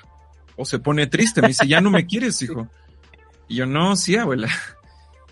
o 0.57 0.65
se 0.65 0.81
pone 0.81 1.07
triste. 1.07 1.41
Me 1.41 1.49
dice, 1.49 1.69
ya 1.69 1.81
no 1.81 1.93
me 1.93 2.05
quieres, 2.05 2.43
hijo. 2.43 2.69
Y 3.47 3.55
yo, 3.55 3.67
no, 3.67 3.95
sí, 3.95 4.17
abuela. 4.17 4.49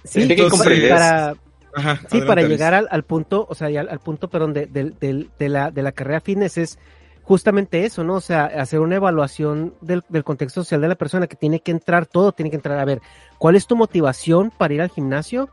Sí, 0.05 0.29
que 0.29 0.49
para, 0.89 1.35
Ajá, 1.75 1.97
Sí, 1.97 2.05
adelante, 2.07 2.27
para 2.27 2.43
llegar 2.43 2.75
al, 2.75 2.89
al 2.91 3.03
punto, 3.05 3.47
o 3.49 3.55
sea, 3.55 3.69
al, 3.69 3.89
al 3.89 3.99
punto, 4.01 4.29
perdón, 4.29 4.53
de, 4.53 4.67
de, 4.67 4.91
de- 5.01 5.29
de 5.39 5.49
la, 5.49 5.71
de 5.71 5.83
la 5.83 5.93
carrera 5.93 6.21
fitness 6.21 6.59
es 6.59 6.79
justamente 7.23 7.85
eso, 7.85 8.05
¿no? 8.05 8.15
O 8.15 8.21
sea, 8.21 8.45
hacer 8.47 8.81
una 8.81 8.97
evaluación 8.97 9.75
del, 9.81 10.03
del 10.09 10.25
contexto 10.25 10.63
social 10.65 10.81
de 10.81 10.89
la 10.89 10.97
persona 10.97 11.27
que 11.27 11.37
tiene 11.37 11.61
que 11.61 11.71
entrar 11.71 12.07
todo, 12.07 12.33
tiene 12.33 12.51
que 12.51 12.57
entrar 12.57 12.79
a 12.79 12.85
ver 12.85 13.01
cuál 13.39 13.57
es 13.57 13.67
tu 13.67 13.77
motivación 13.77 14.51
para 14.57 14.75
ir 14.75 14.83
al 14.83 14.91
gimnasio, 14.91 15.49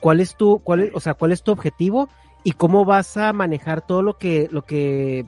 cuál 0.00 0.20
es 0.20 0.34
tu, 0.36 0.60
cuál 0.60 0.80
es, 0.80 0.90
o 0.94 1.00
sea, 1.00 1.14
cuál 1.14 1.32
es 1.32 1.42
tu 1.42 1.52
objetivo 1.52 2.08
y 2.42 2.52
cómo 2.52 2.86
vas 2.86 3.18
a 3.18 3.32
manejar 3.34 3.82
todo 3.86 4.00
lo 4.02 4.16
que, 4.16 4.48
lo 4.50 4.62
que 4.62 5.26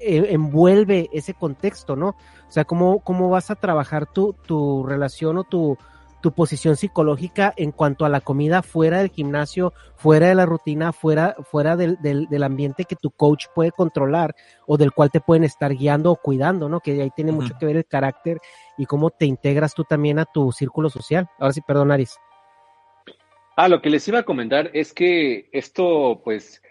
eh, 0.00 0.26
envuelve 0.30 1.08
ese 1.12 1.32
contexto, 1.32 1.94
¿no? 1.94 2.08
O 2.08 2.52
sea, 2.52 2.64
cómo, 2.64 2.98
cómo 3.00 3.30
vas 3.30 3.52
a 3.52 3.54
trabajar 3.54 4.06
tu, 4.06 4.32
tu 4.46 4.84
relación 4.84 5.38
o 5.38 5.44
tu, 5.44 5.78
tu 6.20 6.32
posición 6.32 6.76
psicológica 6.76 7.52
en 7.56 7.72
cuanto 7.72 8.04
a 8.04 8.08
la 8.08 8.20
comida 8.20 8.62
fuera 8.62 8.98
del 8.98 9.10
gimnasio, 9.10 9.72
fuera 9.96 10.28
de 10.28 10.34
la 10.34 10.46
rutina, 10.46 10.92
fuera, 10.92 11.34
fuera 11.50 11.76
del, 11.76 11.96
del, 12.00 12.26
del 12.28 12.42
ambiente 12.42 12.84
que 12.84 12.96
tu 12.96 13.10
coach 13.10 13.46
puede 13.54 13.72
controlar 13.72 14.34
o 14.66 14.76
del 14.76 14.92
cual 14.92 15.10
te 15.10 15.20
pueden 15.20 15.44
estar 15.44 15.74
guiando 15.74 16.12
o 16.12 16.16
cuidando, 16.16 16.68
¿no? 16.68 16.80
Que 16.80 17.00
ahí 17.02 17.10
tiene 17.14 17.32
mucho 17.32 17.54
que 17.58 17.66
ver 17.66 17.76
el 17.76 17.86
carácter 17.86 18.38
y 18.76 18.86
cómo 18.86 19.10
te 19.10 19.26
integras 19.26 19.74
tú 19.74 19.84
también 19.84 20.18
a 20.18 20.24
tu 20.24 20.52
círculo 20.52 20.90
social. 20.90 21.28
Ahora 21.38 21.52
sí, 21.52 21.60
perdón, 21.60 21.90
Aris. 21.90 22.16
Ah, 23.56 23.68
lo 23.68 23.82
que 23.82 23.90
les 23.90 24.06
iba 24.08 24.20
a 24.20 24.24
comentar 24.24 24.70
es 24.72 24.94
que 24.94 25.48
esto, 25.52 26.22
pues, 26.24 26.62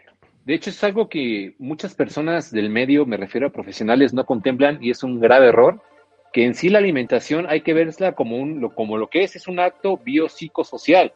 de 0.46 0.56
hecho 0.56 0.72
es 0.72 0.84
algo 0.84 1.08
que 1.08 1.56
muchas 1.60 1.94
personas 1.94 2.52
del 2.52 2.70
medio, 2.70 3.06
me 3.06 3.18
refiero 3.18 3.48
a 3.48 3.52
profesionales, 3.52 4.14
no 4.14 4.26
contemplan 4.26 4.80
y 4.82 4.90
es 4.90 5.04
un 5.04 5.20
grave 5.20 5.50
error, 5.50 5.82
que 6.32 6.46
en 6.46 6.54
sí 6.54 6.70
la 6.70 6.80
alimentación 6.80 7.46
hay 7.50 7.62
que 7.62 7.74
verla 7.74 8.14
como, 8.14 8.38
un, 8.38 8.62
lo, 8.62 8.74
como 8.74 8.98
lo 8.98 9.10
que 9.10 9.24
es, 9.24 9.36
es 9.36 9.48
un 9.48 9.60
acto 9.60 9.98
biopsicosocial. 9.98 11.14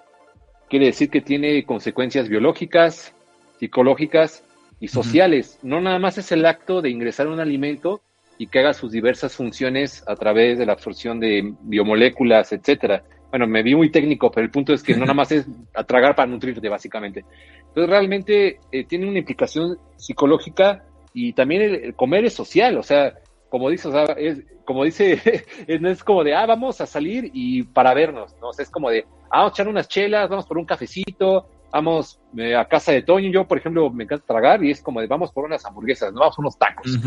Quiere 0.70 0.88
decir 0.88 1.10
que 1.10 1.22
tiene 1.22 1.64
consecuencias 1.66 2.30
biológicas, 2.30 3.14
psicológicas 3.60 4.44
y 4.80 4.88
sociales. 4.88 5.60
No 5.62 5.80
nada 5.82 6.00
más 6.00 6.18
es 6.18 6.32
el 6.32 6.46
acto 6.46 6.82
de 6.82 6.90
ingresar 6.90 7.28
un 7.28 7.40
alimento 7.40 8.02
y 8.38 8.48
que 8.48 8.60
haga 8.60 8.74
sus 8.74 8.92
diversas 8.92 9.36
funciones 9.36 10.04
a 10.08 10.16
través 10.16 10.58
de 10.58 10.66
la 10.66 10.74
absorción 10.74 11.20
de 11.20 11.54
biomoléculas, 11.62 12.52
etcétera. 12.52 13.04
Bueno, 13.30 13.48
me 13.48 13.64
vi 13.64 13.76
muy 13.76 13.92
técnico, 13.92 14.32
pero 14.32 14.46
el 14.46 14.52
punto 14.52 14.74
es 14.74 14.82
que 14.82 14.94
no 14.94 15.02
nada 15.02 15.14
más 15.14 15.32
es 15.32 15.46
a 15.74 15.84
tragar 15.84 16.16
para 16.16 16.30
nutrirte, 16.30 16.68
básicamente. 16.70 17.24
Entonces, 17.68 17.90
realmente 17.90 18.60
eh, 18.72 18.84
tiene 18.86 19.08
una 19.08 19.20
implicación 19.20 19.78
psicológica 19.96 20.84
y 21.14 21.34
también 21.34 21.62
el, 21.62 21.76
el 21.76 21.96
comer 21.96 22.26
es 22.26 22.34
social, 22.34 22.78
o 22.78 22.84
sea, 22.84 23.14
como 23.54 23.70
dice, 23.70 23.88
o 23.88 23.92
sea, 23.92 24.06
es, 24.18 24.40
como 24.66 24.84
dice, 24.84 25.22
es- 25.68 25.80
no 25.80 25.88
es 25.92 26.04
como 26.04 26.24
de, 26.24 26.34
ah, 26.34 26.48
vamos 26.48 26.82
a 26.82 26.88
salir 26.88 27.30
y 27.36 27.62
para 27.62 27.94
vernos, 27.94 28.36
¿no? 28.42 28.50
O 28.50 28.54
sea, 28.54 28.64
es 28.64 28.72
como 28.72 28.90
de, 28.90 29.06
ah, 29.30 29.38
vamos 29.42 29.52
a 29.52 29.54
echar 29.54 29.68
unas 29.68 29.88
chelas, 29.88 30.28
vamos 30.28 30.48
por 30.48 30.58
un 30.58 30.66
cafecito, 30.66 31.48
vamos 31.72 32.20
eh, 32.36 32.56
a 32.56 32.66
casa 32.66 32.92
de 32.94 33.04
Toño, 33.04 33.30
yo, 33.30 33.48
por 33.48 33.60
ejemplo, 33.60 33.92
me 33.92 34.06
encanta 34.06 34.26
tragar 34.26 34.64
y 34.64 34.72
es 34.72 34.82
como 34.82 35.02
de, 35.02 35.06
vamos 35.06 35.32
por 35.32 35.46
unas 35.46 35.64
hamburguesas, 35.66 36.12
no 36.12 36.22
vamos 36.22 36.36
por 36.36 36.46
unos 36.46 36.58
tacos. 36.58 36.98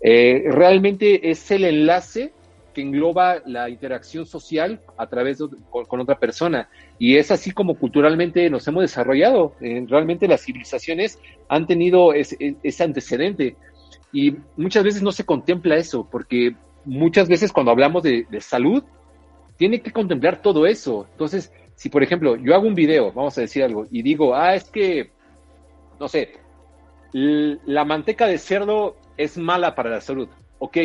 Eh, 0.00 0.46
realmente 0.48 1.30
es 1.30 1.48
el 1.52 1.64
enlace 1.64 2.32
que 2.74 2.82
engloba 2.82 3.36
la 3.46 3.70
interacción 3.70 4.26
social 4.26 4.80
a 4.98 5.06
través 5.06 5.38
de, 5.38 5.46
con, 5.70 5.84
con 5.84 6.00
otra 6.00 6.18
persona. 6.18 6.68
Y 6.98 7.18
es 7.18 7.30
así 7.30 7.52
como 7.52 7.76
culturalmente 7.78 8.50
nos 8.50 8.66
hemos 8.66 8.82
desarrollado. 8.82 9.54
Eh, 9.60 9.84
realmente 9.88 10.26
las 10.26 10.42
civilizaciones 10.44 11.20
han 11.48 11.68
tenido 11.68 12.12
ese, 12.12 12.56
ese 12.64 12.82
antecedente. 12.82 13.54
Y 14.14 14.36
muchas 14.56 14.84
veces 14.84 15.02
no 15.02 15.12
se 15.12 15.26
contempla 15.26 15.76
eso, 15.76 16.08
porque 16.10 16.56
muchas 16.86 17.28
veces 17.28 17.52
cuando 17.52 17.72
hablamos 17.72 18.02
de, 18.02 18.26
de 18.30 18.40
salud, 18.40 18.82
tiene 19.56 19.82
que 19.82 19.92
contemplar 19.92 20.40
todo 20.40 20.66
eso. 20.66 21.06
Entonces, 21.12 21.52
si 21.74 21.88
por 21.88 22.02
ejemplo 22.02 22.36
yo 22.36 22.54
hago 22.54 22.66
un 22.66 22.74
video, 22.74 23.12
vamos 23.12 23.36
a 23.36 23.42
decir 23.42 23.62
algo, 23.62 23.86
y 23.90 24.02
digo, 24.02 24.34
ah, 24.34 24.54
es 24.54 24.70
que, 24.70 25.10
no 26.00 26.08
sé, 26.08 26.32
la 27.12 27.84
manteca 27.84 28.26
de 28.26 28.38
cerdo 28.38 28.96
es 29.16 29.36
mala 29.36 29.74
para 29.74 29.90
la 29.90 30.00
salud. 30.00 30.28
Ok, 30.58 30.78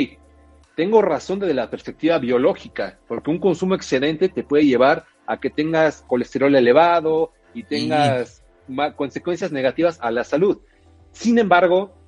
tengo 0.76 1.02
razón 1.02 1.40
desde 1.40 1.54
la 1.54 1.70
perspectiva 1.70 2.18
biológica, 2.20 3.00
porque 3.08 3.32
un 3.32 3.40
consumo 3.40 3.76
excedente 3.76 4.30
te 4.30 4.44
puede 4.44 4.66
llevar 4.66 5.06
a 5.26 5.40
que 5.40 5.50
tengas 5.50 6.04
colesterol 6.08 6.56
elevado 6.56 7.32
y 7.54 7.64
tengas 7.64 8.44
consecuencias 8.96 9.52
negativas 9.52 10.00
a 10.02 10.12
la 10.12 10.24
salud. 10.24 10.60
Sin 11.12 11.40
embargo, 11.40 11.99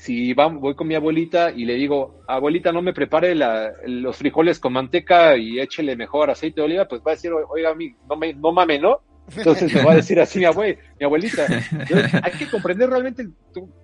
si 0.00 0.32
va- 0.32 0.46
voy 0.48 0.74
con 0.74 0.88
mi 0.88 0.94
abuelita 0.94 1.50
y 1.50 1.66
le 1.66 1.74
digo, 1.74 2.22
abuelita, 2.26 2.72
no 2.72 2.80
me 2.80 2.94
prepare 2.94 3.34
la- 3.34 3.70
los 3.86 4.16
frijoles 4.16 4.58
con 4.58 4.72
manteca 4.72 5.36
y 5.36 5.60
échele 5.60 5.94
mejor 5.94 6.30
aceite 6.30 6.60
de 6.62 6.64
oliva, 6.64 6.88
pues 6.88 7.02
va 7.06 7.12
a 7.12 7.14
decir, 7.16 7.30
oiga, 7.32 7.74
mi- 7.74 7.94
no, 8.08 8.16
me, 8.16 8.32
no 8.32 8.50
mame, 8.50 8.78
¿no? 8.78 9.00
Entonces 9.36 9.72
me 9.72 9.84
va 9.84 9.92
a 9.92 9.96
decir 9.96 10.18
así 10.18 10.38
mi, 10.40 10.46
abue, 10.46 10.78
mi 10.98 11.04
abuelita. 11.04 11.46
Entonces, 11.70 12.14
hay 12.20 12.32
que 12.32 12.48
comprender 12.50 12.88
realmente 12.88 13.28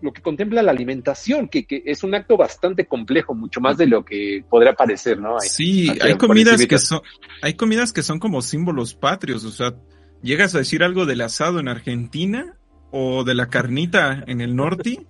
lo 0.01 0.13
que 0.13 0.21
contempla 0.23 0.63
la 0.63 0.73
alimentación, 0.73 1.49
que, 1.49 1.67
que 1.67 1.83
es 1.85 2.03
un 2.03 2.15
acto 2.17 2.37
bastante 2.39 2.87
complejo, 2.87 3.35
mucho 3.35 3.61
más 3.61 3.77
de 3.77 3.87
lo 3.87 4.05
que 4.05 4.43
podría 4.49 4.73
parecer, 4.73 5.19
¿no? 5.21 5.35
Hay- 5.41 5.49
Sí, 5.49 5.89
hay 6.03 6.13
comidas 6.29 6.55
que 6.67 6.79
son, 6.79 7.01
hay 7.43 7.55
comidas 7.55 7.93
que 7.93 8.03
son 8.03 8.19
como 8.19 8.41
símbolos 8.43 8.95
patrios, 8.95 9.45
o 9.45 9.51
sea, 9.51 9.75
llegas 10.23 10.55
a 10.55 10.59
decir 10.59 10.83
algo 10.83 11.05
del 11.07 11.21
asado 11.21 11.61
en 11.61 11.69
Argentina, 11.69 12.57
o 12.91 13.23
de 13.23 13.35
la 13.35 13.47
carnita 13.49 14.25
en 14.27 14.41
el 14.41 14.57
norte, 14.57 15.07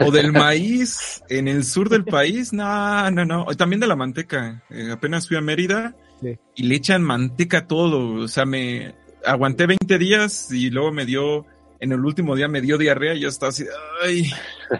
o 0.00 0.10
del 0.10 0.32
maíz 0.32 1.22
en 1.28 1.48
el 1.48 1.64
sur 1.64 1.88
del 1.88 2.04
país, 2.04 2.52
no, 2.52 3.10
no, 3.10 3.24
no, 3.24 3.44
también 3.56 3.80
de 3.80 3.86
la 3.86 3.96
manteca, 3.96 4.62
Eh, 4.70 4.90
apenas 4.92 5.26
fui 5.28 5.36
a 5.36 5.40
Mérida 5.40 5.94
Sí. 6.20 6.36
y 6.56 6.62
le 6.64 6.74
echan 6.76 7.02
manteca 7.02 7.66
todo, 7.66 8.22
o 8.24 8.28
sea, 8.28 8.44
me 8.44 8.94
aguanté 9.24 9.66
20 9.66 9.98
días 9.98 10.50
y 10.50 10.70
luego 10.70 10.90
me 10.92 11.04
dio, 11.06 11.46
en 11.80 11.92
el 11.92 12.04
último 12.04 12.34
día 12.34 12.48
me 12.48 12.60
dio 12.60 12.76
diarrea 12.78 13.14
y 13.14 13.20
yo 13.20 13.28
estaba 13.28 13.50
así, 13.50 13.64
ay, 14.02 14.30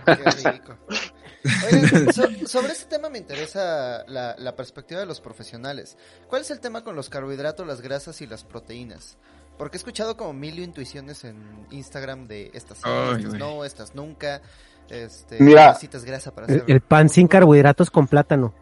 Qué 0.05 0.51
rico. 0.51 0.77
Oigan, 1.73 2.13
so- 2.13 2.47
sobre 2.47 2.73
este 2.73 2.87
tema 2.97 3.09
me 3.09 3.19
interesa 3.19 4.05
la, 4.09 4.35
la 4.39 4.57
perspectiva 4.57 5.01
de 5.01 5.07
los 5.07 5.21
profesionales. 5.21 5.97
¿Cuál 6.29 6.43
es 6.43 6.51
el 6.51 6.59
tema 6.61 6.83
con 6.83 6.97
los 6.97 7.09
carbohidratos, 7.09 7.67
las 7.67 7.81
grasas 7.81 8.21
y 8.21 8.27
las 8.27 8.43
proteínas? 8.45 9.17
Porque 9.57 9.77
he 9.77 9.79
escuchado 9.79 10.17
como 10.17 10.33
mil 10.33 10.59
intuiciones 10.59 11.25
en 11.25 11.37
Instagram 11.71 12.27
de 12.27 12.51
estas 12.55 12.79
sí, 12.79 12.85
Ay, 12.87 13.19
estas 13.23 13.35
no, 13.35 13.65
estas 13.65 13.95
nunca. 13.95 14.43
Este, 14.91 15.37
Mira. 15.41 15.69
necesitas 15.69 16.05
grasa 16.05 16.33
para 16.35 16.47
El, 16.47 16.55
hacerlo. 16.57 16.75
el 16.75 16.81
pan 16.81 17.09
sin 17.09 17.29
carbohidratos 17.29 17.91
con 17.91 18.07
plátano. 18.07 18.55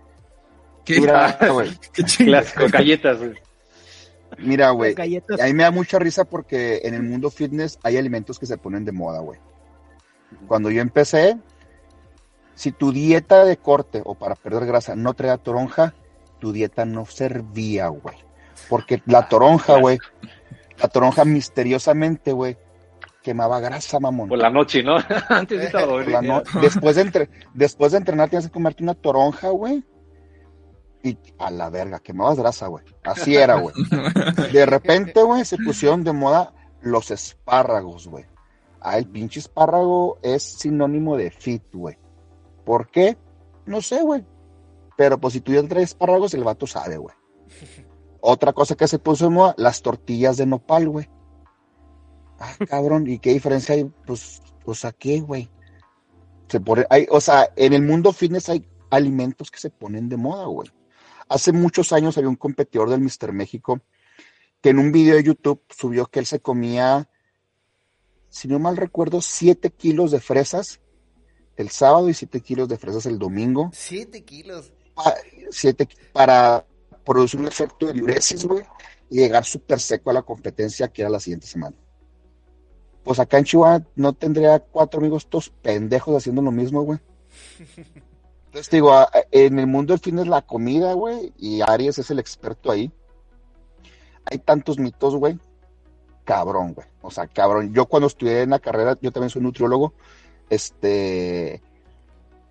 qué, 0.85 1.01
Mira, 1.01 1.37
güey. 1.53 1.71
Clásico, 2.19 2.67
galletas. 2.71 3.19
güey. 3.19 3.35
Mí 4.39 4.57
güey. 4.71 4.95
Las. 4.95 5.41
A 5.41 5.45
mí 5.45 5.53
me 5.55 5.63
da 5.63 5.71
mucha 5.71 5.99
risa 5.99 6.25
porque 6.25 6.81
en 6.85 6.95
el 6.95 7.03
mundo 7.03 7.31
fitness 7.31 7.79
hay 7.83 7.97
alimentos 7.97 8.39
que 8.39 8.47
se 8.47 8.59
ponen 8.59 8.85
de 8.85 8.93
moda, 8.93 9.21
güey. 9.21 9.39
Cuando 10.49 10.71
yo 10.71 10.83
empecé, 10.83 11.39
si 12.55 12.73
tu 12.73 12.93
dieta 12.93 13.45
de 13.45 13.57
corte 13.57 14.03
o 14.05 14.15
para 14.15 14.35
perder 14.35 14.67
grasa 14.67 14.97
no 14.97 15.15
traía 15.15 15.37
toronja, 15.39 15.95
tu 16.41 16.53
dieta 16.53 16.85
no 16.85 17.07
servía, 17.07 17.87
güey. 17.89 18.17
Porque 18.69 19.01
la 19.07 19.29
toronja, 19.29 19.79
güey, 19.79 19.99
la 20.79 20.89
toronja 20.89 21.25
misteriosamente, 21.25 22.33
güey, 22.33 22.59
quemaba 23.27 23.59
grasa, 23.59 23.99
mamón. 23.99 24.29
Por 24.29 24.39
la 24.39 24.51
noche, 24.51 24.85
¿no? 24.85 24.97
Antes 25.29 25.73
de 25.73 25.81
dormir. 25.85 26.11
la 26.11 26.23
no- 26.23 26.43
después, 26.61 26.95
de 26.95 27.03
entre- 27.03 27.29
después 27.55 27.91
de 27.91 27.99
entrenar 27.99 28.29
tienes 28.29 28.47
que 28.47 28.53
comerte 28.53 28.85
una 28.85 28.95
toronja, 28.95 29.49
güey. 29.51 29.83
Y 31.03 31.19
a 31.39 31.51
la 31.51 31.69
verga, 31.69 31.99
quemabas 31.99 32.39
grasa, 32.39 32.69
güey. 32.69 32.85
Así 33.03 33.37
era, 33.37 33.57
güey. 33.57 33.75
De 34.53 34.65
repente, 34.65 35.23
güey, 35.25 35.45
se 35.45 35.57
pusieron 35.57 36.05
de 36.05 36.13
moda 36.13 36.53
los 36.83 37.11
espárragos, 37.11 38.07
güey. 38.07 38.25
Ah, 38.81 38.97
el 38.97 39.09
pinche 39.09 39.41
espárrago 39.41 40.19
es 40.23 40.43
sinónimo 40.45 41.17
de 41.17 41.33
fit, 41.33 41.65
güey. 41.73 41.99
¿Por 42.65 42.89
qué? 42.91 43.17
No 43.67 43.81
sé, 43.83 44.03
güey. 44.03 44.25
Pero 44.97 45.19
pues 45.19 45.33
si 45.35 45.41
tú 45.41 45.53
ya 45.53 45.63
traes 45.67 45.89
espárragos, 45.91 46.33
el 46.35 46.45
vato 46.45 46.67
sabe, 46.69 46.97
güey. 46.97 47.15
Otra 48.21 48.53
cosa 48.53 48.77
que 48.77 48.87
se 48.89 48.99
puso 49.01 49.25
de 49.25 49.31
moda, 49.31 49.55
las 49.59 49.83
tortillas 49.83 50.37
de 50.37 50.47
nopal, 50.47 50.89
güey. 50.89 51.09
Ah, 52.39 52.55
cabrón, 52.69 53.07
¿y 53.09 53.19
qué 53.19 53.33
diferencia 53.33 53.75
hay? 53.75 53.85
Pues, 54.07 54.43
pues 54.65 54.85
¿a 54.85 54.93
qué, 54.93 55.21
güey? 55.21 55.49
Se 56.49 56.61
pone, 56.61 56.85
hay, 56.91 57.07
o 57.11 57.21
sea, 57.21 57.51
en 57.57 57.73
el 57.73 57.83
mundo 57.83 58.13
fitness 58.13 58.49
hay 58.49 58.67
alimentos 58.91 59.51
que 59.51 59.59
se 59.59 59.71
ponen 59.71 60.09
de 60.09 60.17
moda, 60.17 60.45
güey. 60.47 60.71
Hace 61.29 61.53
muchos 61.53 61.93
años 61.93 62.17
había 62.17 62.29
un 62.29 62.37
competidor 62.37 62.89
del 62.91 63.01
Mr. 63.01 63.33
México 63.33 63.81
que 64.61 64.71
en 64.71 64.79
un 64.79 64.93
video 64.93 65.17
de 65.17 65.25
YouTube 65.25 65.61
subió 65.71 66.07
que 66.07 66.21
él 66.21 66.27
se 66.27 66.41
comía, 66.41 67.09
si 68.29 68.47
no 68.49 68.59
mal 68.59 68.77
recuerdo, 68.77 69.21
7 69.21 69.71
kilos 69.71 70.11
de 70.13 70.21
fresas 70.21 70.81
el 71.57 71.71
sábado 71.71 72.09
y 72.09 72.15
7 72.15 72.41
kilos 72.43 72.69
de 72.69 72.77
fresas 72.79 73.07
el 73.07 73.19
domingo 73.19 73.71
Siete 73.73 74.23
kilos. 74.25 74.73
pa- 74.95 75.15
siete- 75.51 75.89
para 76.13 76.67
producir 77.05 77.41
un 77.41 77.47
efecto 77.49 77.87
de 77.87 77.95
diuresis, 77.95 78.45
güey, 78.45 78.63
y 79.11 79.19
llegar 79.21 79.45
súper 79.45 79.81
seco 79.81 80.11
a 80.11 80.13
la 80.13 80.23
competencia 80.23 80.89
que 80.89 81.03
era 81.03 81.11
la 81.11 81.19
siguiente 81.21 81.47
semana. 81.47 81.75
Pues 83.07 83.21
acá 83.21 83.39
en 83.39 83.45
Chihuahua 83.45 83.83
no 83.95 84.15
tendría 84.15 84.59
cuatro 84.59 84.99
amigos 84.99 85.29
todos 85.29 85.49
pendejos 85.49 86.17
haciendo 86.17 86.43
lo 86.43 86.51
mismo, 86.51 86.83
güey. 86.83 86.99
Entonces 88.47 88.69
digo, 88.69 88.93
en 89.31 89.61
el 89.61 89.69
mundo 89.69 89.93
del 89.93 90.01
fitness 90.01 90.27
la 90.27 90.43
comida, 90.43 90.93
güey, 90.95 91.33
y 91.39 91.61
Aries 91.61 92.01
es 92.01 92.11
el 92.11 92.19
experto 92.19 92.73
ahí. 92.73 92.91
Hay 94.25 94.39
tantos 94.39 94.81
mitos, 94.81 95.15
güey. 95.15 95.39
Cabrón, 96.25 96.75
güey. 96.75 96.89
O 97.01 97.13
sea, 97.13 97.29
cabrón. 97.29 97.73
Yo 97.73 97.87
cuando 97.87 98.09
estudié 98.09 98.43
en 98.43 98.51
la 98.51 98.59
carrera, 98.59 98.99
yo 99.01 99.13
también 99.13 99.31
soy 99.31 99.41
nutriólogo, 99.41 99.95
este, 100.51 101.63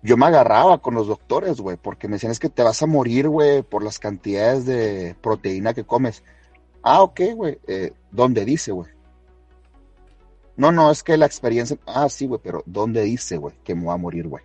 yo 0.02 0.16
me 0.16 0.24
agarraba 0.24 0.78
con 0.78 0.94
los 0.94 1.06
doctores, 1.06 1.60
güey, 1.60 1.76
porque 1.76 2.08
me 2.08 2.14
decían 2.14 2.32
es 2.32 2.38
que 2.38 2.48
te 2.48 2.62
vas 2.62 2.80
a 2.82 2.86
morir, 2.86 3.28
güey, 3.28 3.60
por 3.60 3.84
las 3.84 3.98
cantidades 3.98 4.64
de 4.64 5.14
proteína 5.20 5.74
que 5.74 5.84
comes. 5.84 6.22
Ah, 6.82 7.02
ok, 7.02 7.20
güey. 7.34 7.58
Eh, 7.66 7.92
¿Dónde 8.10 8.46
dice, 8.46 8.72
güey? 8.72 8.95
No, 10.56 10.72
no, 10.72 10.90
es 10.90 11.02
que 11.02 11.16
la 11.16 11.26
experiencia. 11.26 11.76
Ah, 11.86 12.08
sí, 12.08 12.26
güey, 12.26 12.40
pero 12.42 12.62
¿dónde 12.66 13.02
dice, 13.02 13.36
güey, 13.36 13.54
que 13.64 13.74
me 13.74 13.84
voy 13.84 13.94
a 13.94 13.98
morir, 13.98 14.26
güey? 14.26 14.44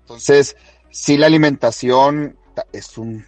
Entonces, 0.00 0.56
sí, 0.90 1.16
la 1.16 1.26
alimentación 1.26 2.36
ta- 2.54 2.66
es 2.72 2.96
un 2.96 3.24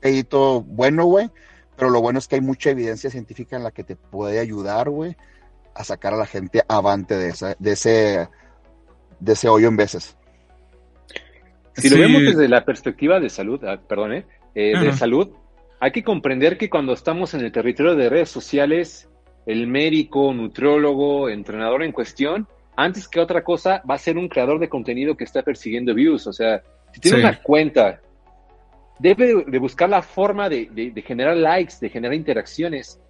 pedito 0.00 0.60
bueno, 0.62 1.06
güey, 1.06 1.30
pero 1.76 1.90
lo 1.90 2.00
bueno 2.00 2.18
es 2.18 2.28
que 2.28 2.36
hay 2.36 2.40
mucha 2.40 2.70
evidencia 2.70 3.10
científica 3.10 3.56
en 3.56 3.64
la 3.64 3.70
que 3.70 3.84
te 3.84 3.96
puede 3.96 4.38
ayudar, 4.38 4.90
güey, 4.90 5.16
a 5.74 5.82
sacar 5.82 6.14
a 6.14 6.18
la 6.18 6.26
gente 6.26 6.62
avante 6.68 7.16
de, 7.16 7.30
esa, 7.30 7.56
de, 7.58 7.72
ese, 7.72 8.28
de 9.18 9.32
ese 9.32 9.48
hoyo 9.48 9.68
en 9.68 9.76
veces. 9.76 10.16
Si 11.76 11.88
lo 11.88 11.98
vemos 11.98 12.22
desde 12.22 12.48
la 12.48 12.64
perspectiva 12.64 13.18
de 13.18 13.30
salud, 13.30 13.64
ah, 13.64 13.80
perdón, 13.88 14.12
eh, 14.12 14.26
eh 14.54 14.78
de 14.78 14.92
salud, 14.92 15.30
hay 15.80 15.90
que 15.90 16.04
comprender 16.04 16.56
que 16.56 16.70
cuando 16.70 16.92
estamos 16.92 17.34
en 17.34 17.40
el 17.40 17.50
territorio 17.50 17.96
de 17.96 18.08
redes 18.08 18.28
sociales, 18.28 19.08
el 19.46 19.66
médico, 19.66 20.32
nutriólogo, 20.32 21.28
entrenador 21.28 21.82
en 21.82 21.92
cuestión, 21.92 22.46
antes 22.76 23.06
que 23.08 23.20
otra 23.20 23.44
cosa, 23.44 23.82
va 23.88 23.94
a 23.94 23.98
ser 23.98 24.18
un 24.18 24.28
creador 24.28 24.58
de 24.58 24.68
contenido 24.68 25.16
que 25.16 25.24
está 25.24 25.42
persiguiendo 25.42 25.94
views. 25.94 26.26
O 26.26 26.32
sea, 26.32 26.62
si 26.92 27.00
tiene 27.00 27.20
una 27.20 27.40
cuenta, 27.40 28.00
debe 28.98 29.44
de 29.46 29.58
buscar 29.58 29.88
la 29.88 30.02
forma 30.02 30.48
de, 30.48 30.92
generar 31.06 31.36
likes, 31.36 31.74
de 31.80 31.88
generar 31.88 32.14
interacciones. 32.14 33.00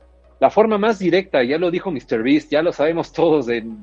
La 0.41 0.51
forma 0.51 0.77
más 0.79 0.99
directa, 0.99 1.43
ya 1.43 1.59
lo 1.59 1.71
dijo 1.71 1.91
Mr. 1.91 2.23
Beast, 2.23 2.51
ya 2.51 2.63
lo 2.63 2.73
sabemos 2.73 3.13
todos 3.13 3.49
en, 3.49 3.81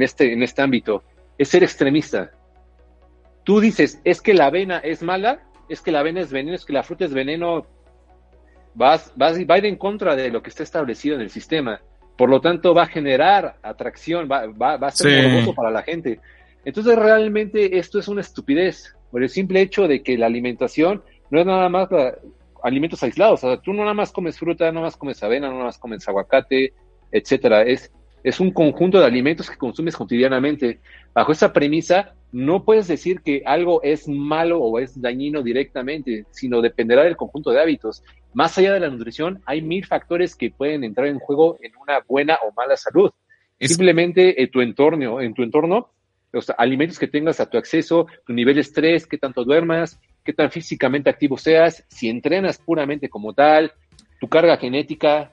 este, 0.00 0.32
en 0.32 0.42
este 0.42 0.62
ámbito, 0.62 1.02
es 1.38 1.48
ser 1.48 1.62
extremista. 1.62 2.32
Tú 3.44 3.60
dices, 3.60 4.00
es 4.04 4.20
que 4.20 4.34
la 4.34 4.46
avena 4.46 4.78
es 4.78 5.02
mala, 5.02 5.42
es 5.68 5.80
que 5.80 5.92
la 5.92 6.00
avena 6.00 6.20
es 6.20 6.32
veneno, 6.32 6.56
es 6.56 6.64
que 6.64 6.72
la 6.72 6.82
fruta 6.82 7.04
es 7.04 7.12
veneno, 7.12 7.66
vas, 8.74 9.12
vas, 9.16 9.38
va 9.38 9.54
a 9.54 9.58
ir 9.58 9.66
en 9.66 9.76
contra 9.76 10.16
de 10.16 10.30
lo 10.30 10.42
que 10.42 10.50
está 10.50 10.62
establecido 10.62 11.16
en 11.16 11.22
el 11.22 11.30
sistema. 11.30 11.80
Por 12.16 12.28
lo 12.28 12.40
tanto, 12.40 12.74
va 12.74 12.84
a 12.84 12.86
generar 12.86 13.56
atracción, 13.62 14.28
va, 14.30 14.46
va, 14.46 14.74
a 14.74 14.90
ser 14.90 15.44
para 15.54 15.70
la 15.70 15.82
gente. 15.82 16.20
Entonces, 16.64 16.96
realmente 16.96 17.78
esto 17.78 17.98
es 17.98 18.08
una 18.08 18.20
estupidez, 18.20 18.94
por 19.10 19.22
el 19.22 19.28
simple 19.28 19.60
hecho 19.60 19.86
de 19.86 20.02
que 20.02 20.16
la 20.16 20.26
alimentación 20.26 21.02
no 21.30 21.40
es 21.40 21.46
nada 21.46 21.68
más 21.68 21.88
alimentos 22.62 23.02
aislados. 23.02 23.44
O 23.44 23.48
sea, 23.48 23.60
tú 23.60 23.72
no 23.72 23.82
nada 23.82 23.94
más 23.94 24.10
comes 24.10 24.38
fruta, 24.38 24.66
no 24.66 24.72
nada 24.74 24.86
más 24.86 24.96
comes 24.96 25.22
avena, 25.22 25.48
no 25.48 25.54
nada 25.54 25.66
más 25.66 25.78
comes 25.78 26.08
aguacate, 26.08 26.72
etcétera. 27.12 27.62
Es, 27.62 27.92
es 28.22 28.40
un 28.40 28.50
conjunto 28.50 28.98
de 28.98 29.06
alimentos 29.06 29.50
que 29.50 29.56
consumes 29.56 29.96
cotidianamente. 29.96 30.80
Bajo 31.12 31.32
esa 31.32 31.52
premisa, 31.52 32.14
no 32.32 32.64
puedes 32.64 32.88
decir 32.88 33.20
que 33.20 33.42
algo 33.46 33.82
es 33.82 34.08
malo 34.08 34.60
o 34.60 34.78
es 34.80 35.00
dañino 35.00 35.42
directamente, 35.42 36.26
sino 36.30 36.60
dependerá 36.60 37.04
del 37.04 37.16
conjunto 37.16 37.50
de 37.50 37.60
hábitos. 37.60 38.02
Más 38.34 38.58
allá 38.58 38.74
de 38.74 38.80
la 38.80 38.90
nutrición, 38.90 39.40
hay 39.46 39.62
mil 39.62 39.86
factores 39.86 40.34
que 40.34 40.50
pueden 40.50 40.84
entrar 40.84 41.06
en 41.06 41.18
juego 41.18 41.56
en 41.62 41.72
una 41.76 42.00
buena 42.00 42.38
o 42.46 42.52
mala 42.52 42.76
salud. 42.76 43.10
Simplemente 43.60 44.42
en 44.42 44.50
tu 44.50 44.60
entorno, 44.60 45.20
en 45.20 45.32
tu 45.32 45.42
entorno, 45.42 45.90
los 46.32 46.50
alimentos 46.58 46.98
que 46.98 47.06
tengas 47.06 47.38
a 47.38 47.48
tu 47.48 47.56
acceso, 47.56 48.08
tu 48.26 48.32
nivel 48.32 48.56
de 48.56 48.62
estrés, 48.62 49.06
qué 49.06 49.16
tanto 49.16 49.44
duermas, 49.44 50.00
qué 50.24 50.32
tan 50.32 50.50
físicamente 50.50 51.08
activo 51.08 51.38
seas, 51.38 51.84
si 51.88 52.08
entrenas 52.08 52.58
puramente 52.58 53.08
como 53.08 53.32
tal, 53.32 53.72
tu 54.20 54.28
carga 54.28 54.56
genética, 54.56 55.32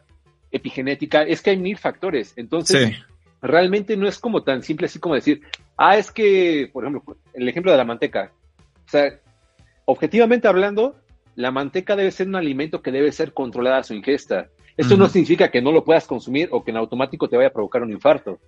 epigenética, 0.52 1.24
es 1.24 1.42
que 1.42 1.50
hay 1.50 1.58
mil 1.58 1.78
factores. 1.78 2.34
Entonces, 2.36 2.94
realmente 3.42 3.98
no 3.98 4.08
es 4.08 4.20
como 4.20 4.44
tan 4.44 4.62
simple 4.62 4.86
así 4.86 5.00
como 5.00 5.16
decir, 5.16 5.42
ah, 5.76 5.98
es 5.98 6.12
que, 6.12 6.70
por 6.72 6.84
ejemplo, 6.84 7.18
el 7.34 7.50
ejemplo 7.50 7.72
de 7.72 7.78
la 7.80 7.86
manteca. 7.86 8.32
O 8.86 8.90
sea, 8.90 9.20
objetivamente 9.86 10.48
hablando, 10.48 10.96
la 11.36 11.52
manteca 11.52 11.96
debe 11.96 12.12
ser 12.12 12.28
un 12.28 12.36
alimento 12.36 12.82
que 12.82 12.92
debe 12.92 13.12
ser 13.12 13.34
controlada 13.34 13.84
su 13.84 13.94
ingesta. 13.94 14.50
Esto 14.78 14.98
no 14.98 15.08
significa 15.08 15.52
que 15.52 15.62
no 15.62 15.72
lo 15.72 15.84
puedas 15.84 16.08
consumir 16.08 16.50
o 16.52 16.64
que 16.64 16.72
en 16.72 16.78
automático 16.78 17.28
te 17.28 17.38
vaya 17.38 17.50
a 17.50 17.54
provocar 17.54 17.84
un 17.84 17.92
infarto. 17.92 18.40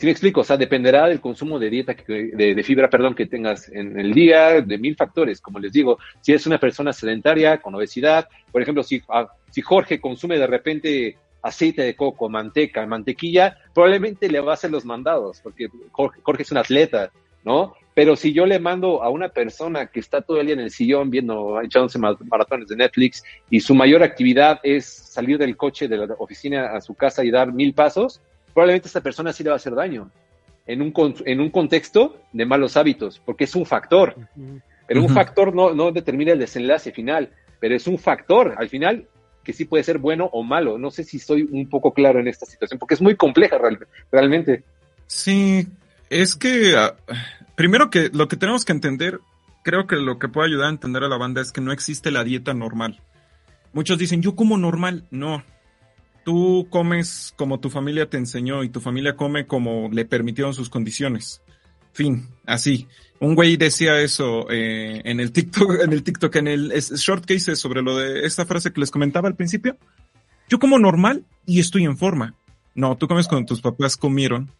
Si 0.00 0.06
me 0.06 0.12
explico, 0.12 0.40
o 0.40 0.44
sea, 0.44 0.56
dependerá 0.56 1.06
del 1.08 1.20
consumo 1.20 1.58
de 1.58 1.68
dieta, 1.68 1.94
de, 1.94 2.62
fibra, 2.64 2.88
perdón, 2.88 3.14
que 3.14 3.26
tengas 3.26 3.68
en 3.68 4.00
el 4.00 4.14
día, 4.14 4.62
de 4.62 4.78
mil 4.78 4.96
factores, 4.96 5.42
como 5.42 5.58
les 5.58 5.72
digo. 5.72 5.98
Si 6.22 6.32
eres 6.32 6.46
una 6.46 6.58
persona 6.58 6.94
sedentaria, 6.94 7.58
con 7.58 7.74
obesidad, 7.74 8.26
por 8.50 8.62
ejemplo, 8.62 8.82
si, 8.82 9.02
ah, 9.10 9.28
si 9.50 9.60
Jorge 9.60 10.00
consume 10.00 10.38
de 10.38 10.46
repente 10.46 11.18
aceite 11.42 11.82
de 11.82 11.96
coco, 11.96 12.30
manteca, 12.30 12.86
mantequilla, 12.86 13.58
probablemente 13.74 14.30
le 14.30 14.40
va 14.40 14.52
a 14.52 14.54
hacer 14.54 14.70
los 14.70 14.86
mandados, 14.86 15.40
porque 15.42 15.68
Jorge, 15.92 16.42
es 16.42 16.50
un 16.50 16.58
atleta, 16.58 17.10
¿no? 17.44 17.74
Pero 17.94 18.16
si 18.16 18.32
yo 18.32 18.46
le 18.46 18.58
mando 18.58 19.02
a 19.02 19.10
una 19.10 19.28
persona 19.28 19.86
que 19.86 20.00
está 20.00 20.22
todo 20.22 20.40
el 20.40 20.46
día 20.46 20.54
en 20.54 20.60
el 20.60 20.70
sillón 20.70 21.10
viendo, 21.10 21.60
echándose 21.60 21.98
maratones 21.98 22.68
de 22.68 22.76
Netflix 22.76 23.22
y 23.50 23.60
su 23.60 23.74
mayor 23.74 24.02
actividad 24.02 24.60
es 24.62 24.86
salir 24.86 25.38
del 25.38 25.56
coche 25.56 25.88
de 25.88 25.96
la 25.96 26.14
oficina 26.18 26.72
a 26.74 26.80
su 26.80 26.94
casa 26.94 27.24
y 27.24 27.30
dar 27.30 27.52
mil 27.52 27.74
pasos, 27.74 28.20
probablemente 28.54 28.88
esta 28.88 29.00
persona 29.00 29.32
sí 29.32 29.42
le 29.42 29.50
va 29.50 29.54
a 29.54 29.56
hacer 29.56 29.74
daño 29.74 30.10
en 30.66 30.82
un, 30.82 30.94
en 31.26 31.40
un 31.40 31.50
contexto 31.50 32.16
de 32.32 32.46
malos 32.46 32.76
hábitos, 32.76 33.20
porque 33.24 33.44
es 33.44 33.56
un 33.56 33.66
factor. 33.66 34.14
Pero 34.86 35.02
un 35.02 35.08
factor 35.08 35.54
no, 35.54 35.74
no 35.74 35.92
determina 35.92 36.32
el 36.32 36.38
desenlace 36.38 36.92
final, 36.92 37.30
pero 37.58 37.74
es 37.74 37.86
un 37.86 37.98
factor. 37.98 38.54
Al 38.56 38.68
final, 38.68 39.06
que 39.44 39.52
sí 39.52 39.64
puede 39.64 39.84
ser 39.84 39.98
bueno 39.98 40.28
o 40.32 40.42
malo. 40.42 40.78
No 40.78 40.90
sé 40.90 41.04
si 41.04 41.16
estoy 41.16 41.48
un 41.50 41.68
poco 41.68 41.92
claro 41.92 42.20
en 42.20 42.28
esta 42.28 42.46
situación, 42.46 42.78
porque 42.78 42.94
es 42.94 43.02
muy 43.02 43.16
compleja 43.16 43.58
realmente. 44.10 44.62
Sí, 45.06 45.66
es 46.10 46.36
que 46.36 46.76
ah, 46.76 46.96
primero 47.54 47.88
que 47.88 48.10
lo 48.12 48.28
que 48.28 48.36
tenemos 48.36 48.64
que 48.64 48.72
entender, 48.72 49.20
creo 49.62 49.86
que 49.86 49.96
lo 49.96 50.18
que 50.18 50.28
puede 50.28 50.48
ayudar 50.48 50.66
a 50.66 50.70
entender 50.70 51.04
a 51.04 51.08
la 51.08 51.16
banda 51.16 51.40
es 51.40 51.52
que 51.52 51.60
no 51.60 51.72
existe 51.72 52.10
la 52.10 52.24
dieta 52.24 52.52
normal. 52.52 53.00
Muchos 53.72 53.98
dicen, 53.98 54.20
yo 54.20 54.34
como 54.34 54.58
normal. 54.58 55.06
No, 55.10 55.44
tú 56.24 56.66
comes 56.70 57.32
como 57.36 57.60
tu 57.60 57.70
familia 57.70 58.10
te 58.10 58.16
enseñó 58.16 58.64
y 58.64 58.68
tu 58.68 58.80
familia 58.80 59.16
come 59.16 59.46
como 59.46 59.88
le 59.90 60.04
permitieron 60.04 60.52
sus 60.52 60.68
condiciones. 60.68 61.42
Fin, 61.92 62.28
así. 62.46 62.86
Un 63.20 63.34
güey 63.34 63.56
decía 63.56 64.00
eso 64.00 64.50
eh, 64.50 65.02
en 65.04 65.20
el 65.20 65.32
TikTok, 65.32 65.80
en 65.84 65.92
el 65.92 66.02
TikTok, 66.02 66.36
en 66.36 66.48
el 66.48 66.70
short 66.72 67.24
que 67.24 67.34
hice 67.34 67.56
sobre 67.56 67.82
lo 67.82 67.96
de 67.96 68.26
esta 68.26 68.46
frase 68.46 68.72
que 68.72 68.80
les 68.80 68.90
comentaba 68.90 69.28
al 69.28 69.36
principio. 69.36 69.76
Yo 70.48 70.58
como 70.58 70.78
normal 70.78 71.24
y 71.46 71.60
estoy 71.60 71.84
en 71.84 71.96
forma. 71.96 72.34
No, 72.74 72.96
tú 72.96 73.06
comes 73.06 73.28
cuando 73.28 73.46
tus 73.46 73.60
papás 73.60 73.96
comieron 73.96 74.50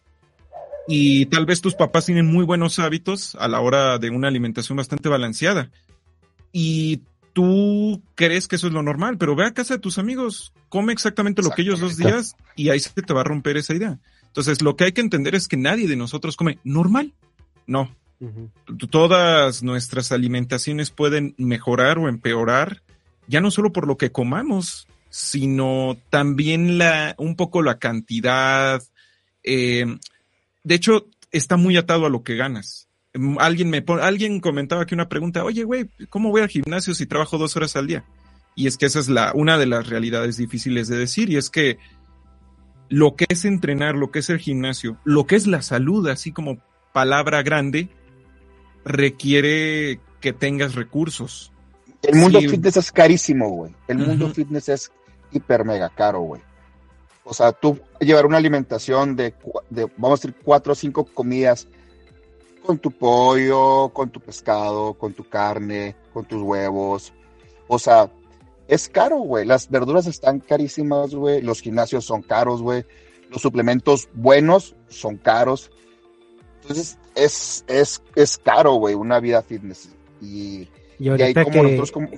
y 0.87 1.25
tal 1.27 1.45
vez 1.45 1.61
tus 1.61 1.75
papás 1.75 2.05
tienen 2.05 2.27
muy 2.27 2.45
buenos 2.45 2.79
hábitos 2.79 3.35
a 3.35 3.47
la 3.47 3.59
hora 3.59 3.97
de 3.97 4.09
una 4.09 4.27
alimentación 4.27 4.77
bastante 4.77 5.09
balanceada. 5.09 5.71
Y 6.51 7.01
tú 7.33 8.01
crees 8.15 8.47
que 8.47 8.57
eso 8.57 8.67
es 8.67 8.73
lo 8.73 8.83
normal, 8.83 9.17
pero 9.17 9.35
ve 9.35 9.45
a 9.45 9.53
casa 9.53 9.75
de 9.75 9.79
tus 9.79 9.97
amigos, 9.97 10.53
come 10.69 10.93
exactamente 10.93 11.41
lo 11.41 11.51
que 11.51 11.61
ellos 11.61 11.79
dos 11.79 11.97
días 11.97 12.35
y 12.55 12.69
ahí 12.69 12.79
se 12.79 12.89
te 12.91 13.13
va 13.13 13.21
a 13.21 13.25
romper 13.25 13.57
esa 13.57 13.73
idea. 13.73 13.99
Entonces, 14.25 14.61
lo 14.61 14.75
que 14.75 14.85
hay 14.85 14.91
que 14.91 15.01
entender 15.01 15.35
es 15.35 15.47
que 15.47 15.57
nadie 15.57 15.87
de 15.87 15.95
nosotros 15.95 16.35
come 16.35 16.59
normal. 16.63 17.13
No, 17.67 17.95
Todas 18.91 19.63
nuestras 19.63 20.11
alimentaciones 20.11 20.91
pueden 20.91 21.33
mejorar 21.37 21.97
o 21.97 22.07
empeorar, 22.07 22.83
ya 23.27 23.41
no 23.41 23.49
solo 23.49 23.71
por 23.71 23.87
lo 23.87 23.97
que 23.97 24.11
comamos, 24.11 24.87
sino 25.09 25.97
también 26.11 26.77
la, 26.77 27.15
un 27.17 27.35
poco 27.35 27.63
la 27.63 27.79
cantidad. 27.79 28.83
Eh, 29.43 29.85
de 30.63 30.75
hecho, 30.75 31.07
está 31.31 31.57
muy 31.57 31.77
atado 31.77 32.05
a 32.05 32.09
lo 32.09 32.23
que 32.23 32.35
ganas. 32.35 32.87
Alguien 33.39 33.69
me 33.69 33.83
alguien 34.01 34.39
comentaba 34.39 34.83
aquí 34.83 34.93
una 34.93 35.09
pregunta, 35.09 35.43
oye, 35.43 35.63
güey, 35.63 35.89
¿cómo 36.09 36.29
voy 36.29 36.41
al 36.41 36.47
gimnasio 36.47 36.93
si 36.93 37.05
trabajo 37.05 37.37
dos 37.37 37.57
horas 37.57 37.75
al 37.75 37.87
día? 37.87 38.05
Y 38.55 38.67
es 38.67 38.77
que 38.77 38.85
esa 38.85 38.99
es 38.99 39.09
la, 39.09 39.31
una 39.33 39.57
de 39.57 39.65
las 39.65 39.87
realidades 39.87 40.37
difíciles 40.37 40.87
de 40.87 40.97
decir, 40.97 41.29
y 41.29 41.37
es 41.37 41.49
que 41.49 41.77
lo 42.89 43.15
que 43.15 43.25
es 43.29 43.45
entrenar, 43.45 43.95
lo 43.95 44.11
que 44.11 44.19
es 44.19 44.29
el 44.29 44.39
gimnasio, 44.39 44.97
lo 45.03 45.25
que 45.25 45.35
es 45.35 45.47
la 45.47 45.61
salud, 45.61 46.07
así 46.07 46.31
como 46.31 46.61
palabra 46.93 47.41
grande, 47.43 47.89
requiere 48.85 49.99
que 50.19 50.33
tengas 50.33 50.75
recursos. 50.75 51.51
El 52.01 52.15
mundo 52.15 52.39
fitness 52.41 52.77
es 52.77 52.91
carísimo, 52.91 53.49
güey. 53.49 53.75
El 53.87 53.99
mundo 53.99 54.29
fitness 54.29 54.69
es 54.69 54.91
hiper 55.31 55.65
mega 55.65 55.89
caro, 55.89 56.21
güey. 56.21 56.41
O 57.31 57.33
sea, 57.33 57.53
tú 57.53 57.79
llevar 58.01 58.25
una 58.25 58.35
alimentación 58.35 59.15
de, 59.15 59.33
vamos 59.95 60.19
a 60.19 60.21
decir, 60.21 60.35
cuatro 60.43 60.73
o 60.73 60.75
cinco 60.75 61.05
comidas 61.05 61.65
con 62.61 62.77
tu 62.77 62.91
pollo, 62.91 63.87
con 63.93 64.09
tu 64.09 64.19
pescado, 64.19 64.95
con 64.95 65.13
tu 65.13 65.23
carne, 65.29 65.95
con 66.13 66.25
tus 66.25 66.41
huevos. 66.41 67.13
O 67.69 67.79
sea, 67.79 68.11
es 68.67 68.89
caro, 68.89 69.19
güey. 69.19 69.45
Las 69.45 69.69
verduras 69.69 70.07
están 70.07 70.41
carísimas, 70.41 71.15
güey. 71.15 71.41
Los 71.41 71.61
gimnasios 71.61 72.03
son 72.03 72.21
caros, 72.21 72.61
güey. 72.61 72.83
Los 73.29 73.41
suplementos 73.41 74.09
buenos 74.13 74.75
son 74.89 75.15
caros. 75.15 75.71
Entonces, 76.63 76.97
es, 77.15 77.63
es, 77.69 78.03
es 78.13 78.37
caro, 78.39 78.73
güey, 78.73 78.93
una 78.93 79.21
vida 79.21 79.41
fitness. 79.41 79.95
Y, 80.19 80.67
y, 80.99 81.07
ahorita 81.07 81.45
como 81.45 81.53
que, 81.53 81.63
nosotros 81.63 81.91
como... 81.93 82.09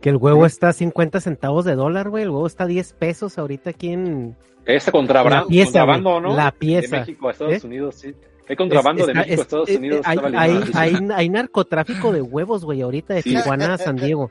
Que 0.00 0.10
el 0.10 0.16
huevo 0.16 0.46
está 0.46 0.68
a 0.68 0.72
50 0.72 1.20
centavos 1.20 1.64
de 1.64 1.74
dólar, 1.74 2.08
güey. 2.10 2.24
El 2.24 2.30
huevo 2.30 2.46
está 2.46 2.64
a 2.64 2.66
10 2.66 2.92
pesos 2.94 3.38
ahorita 3.38 3.70
aquí 3.70 3.92
en... 3.92 4.36
Este 4.64 4.92
contrabando, 4.92 5.36
la 5.36 5.46
pieza, 5.46 5.64
contrabando 5.80 6.20
¿no? 6.20 6.36
La 6.36 6.50
pieza. 6.52 6.96
De 6.96 7.00
México 7.00 7.28
a 7.28 7.32
Estados 7.32 7.64
¿Eh? 7.64 7.66
Unidos, 7.66 7.94
sí. 7.94 8.14
Hay 8.48 8.56
contrabando 8.56 9.06
de 9.06 9.14
México 9.14 9.40
a 9.40 9.42
Estados 9.42 9.70
Unidos. 9.70 10.00
Hay, 10.04 10.18
hay, 10.36 10.60
hay, 10.74 11.08
hay, 11.14 11.28
narcotráfico 11.28 12.12
de 12.12 12.20
huevos, 12.20 12.64
güey, 12.64 12.82
ahorita 12.82 13.14
de 13.14 13.22
Tijuana 13.22 13.74
a 13.74 13.78
San 13.78 13.96
Diego. 14.04 14.30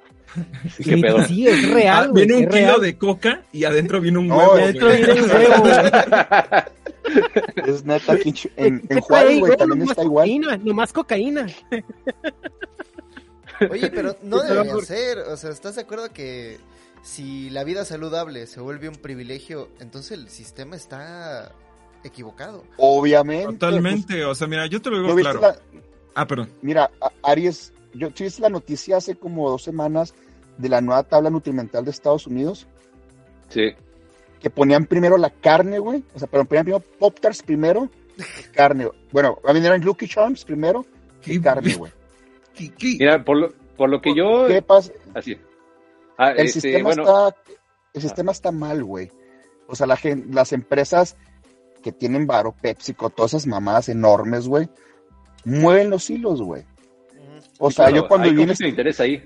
Sí, 0.70 1.01
sí, 1.28 1.47
es 1.47 1.72
real. 1.72 2.07
Ah, 2.09 2.11
viene 2.13 2.36
un 2.36 2.47
kilo 2.47 2.80
de 2.80 2.97
coca 2.97 3.41
y 3.51 3.63
adentro 3.63 3.99
viene 3.99 4.20
un 4.20 4.32
huevo. 4.32 4.53
adentro 4.53 4.89
viene 4.89 5.13
un 5.13 5.30
huevo, 5.30 5.63
Es 7.65 7.86
neta, 7.86 8.18
en, 8.57 8.84
en 8.89 8.99
Juárez, 8.99 9.39
güey, 9.39 9.55
también 9.55 9.84
está 9.84 10.03
igual. 10.03 10.28
Cocaína, 10.28 10.57
nomás 10.57 10.93
cocaína. 10.93 11.47
Oye, 13.70 13.89
pero 13.89 14.16
no 14.24 14.41
debería 14.41 14.76
ser. 14.86 15.20
O 15.20 15.38
sea, 15.38 15.49
¿estás 15.51 15.76
de 15.76 15.82
acuerdo 15.82 16.12
que 16.14 16.58
si 17.03 17.49
la 17.49 17.64
vida 17.64 17.86
saludable 17.86 18.47
se 18.47 18.60
vuelve 18.60 18.89
un 18.89 18.95
privilegio, 18.95 19.70
entonces 19.80 20.12
el 20.12 20.30
sistema 20.30 20.76
está 20.76 21.51
equivocado? 22.03 22.64
Obviamente. 22.78 23.53
Totalmente. 23.53 24.14
pues, 24.16 24.26
o 24.26 24.36
sea, 24.36 24.47
mira, 24.47 24.66
yo 24.68 24.82
te 24.82 24.89
lo 24.89 24.97
¿no 25.01 25.03
digo 25.08 25.18
claro. 25.20 25.41
la- 25.41 25.60
Ah, 26.16 26.26
perdón. 26.28 26.49
mira, 26.62 26.89
a- 27.01 27.12
Aries, 27.32 27.74
yo 27.93 28.10
¿sí 28.16 28.24
viste 28.24 28.41
la 28.41 28.49
noticia 28.49 28.97
hace 28.97 29.16
como 29.16 29.49
dos 29.49 29.64
semanas 29.64 30.14
de 30.58 30.70
la 30.70 30.82
nueva 30.82 31.03
tabla 31.03 31.30
nutrimental 31.30 31.86
de 31.86 31.91
Estados 31.91 32.26
Unidos, 32.26 32.66
Sí. 33.49 33.76
que 34.39 34.49
ponían 34.49 34.86
primero 34.88 35.18
la 35.18 35.30
carne, 35.30 35.78
güey. 35.80 36.03
O 36.16 36.20
sea, 36.20 36.28
pero 36.28 36.43
ponían 36.45 36.66
primero 36.66 36.84
Pop 36.97 37.20
Tarts 37.20 37.43
primero, 37.43 37.89
carne. 38.53 38.89
Bueno, 39.12 39.38
a 39.45 39.53
mí 39.53 39.64
eran 39.64 39.82
Lucky 39.82 40.08
Charms 40.08 40.43
primero, 40.43 40.86
¿Qué? 41.22 41.39
carne, 41.39 41.76
güey. 41.76 41.91
¿Qué- 42.58 42.74
qué? 42.74 42.95
Mira, 42.99 43.24
por 43.24 43.38
lo, 43.38 43.49
por 43.78 43.89
lo 43.89 44.01
que 44.01 44.16
yo. 44.16 44.47
¿Qué 44.47 44.62
pasa? 44.62 44.91
Así. 45.14 45.38
Ah, 46.18 46.32
El 46.32 46.47
este, 46.47 46.62
sistema 46.62 46.84
bueno, 46.84 47.03
está, 47.03 47.36
el 47.93 48.01
sistema 48.01 48.32
está 48.32 48.51
mal, 48.51 48.84
güey. 48.84 49.12
O 49.68 49.76
sea, 49.76 49.86
la 49.88 49.97
gen- 49.97 50.30
las 50.34 50.51
empresas 50.53 51.16
que 51.84 51.91
tienen 51.91 52.26
varo, 52.26 52.53
PepsiCo, 52.60 53.10
todas 53.10 53.34
esas 53.34 53.47
mamadas 53.47 53.89
enormes, 53.89 54.47
güey, 54.47 54.68
mueven 55.45 55.89
los 55.89 56.10
hilos, 56.10 56.41
güey. 56.41 56.64
O 57.60 57.70
sea, 57.72 57.86
claro, 57.88 58.01
yo 58.03 58.08
cuando 58.08 58.30
viví 58.30 58.45
de 58.45 58.68
interés 58.68 58.99
ahí. 58.99 59.24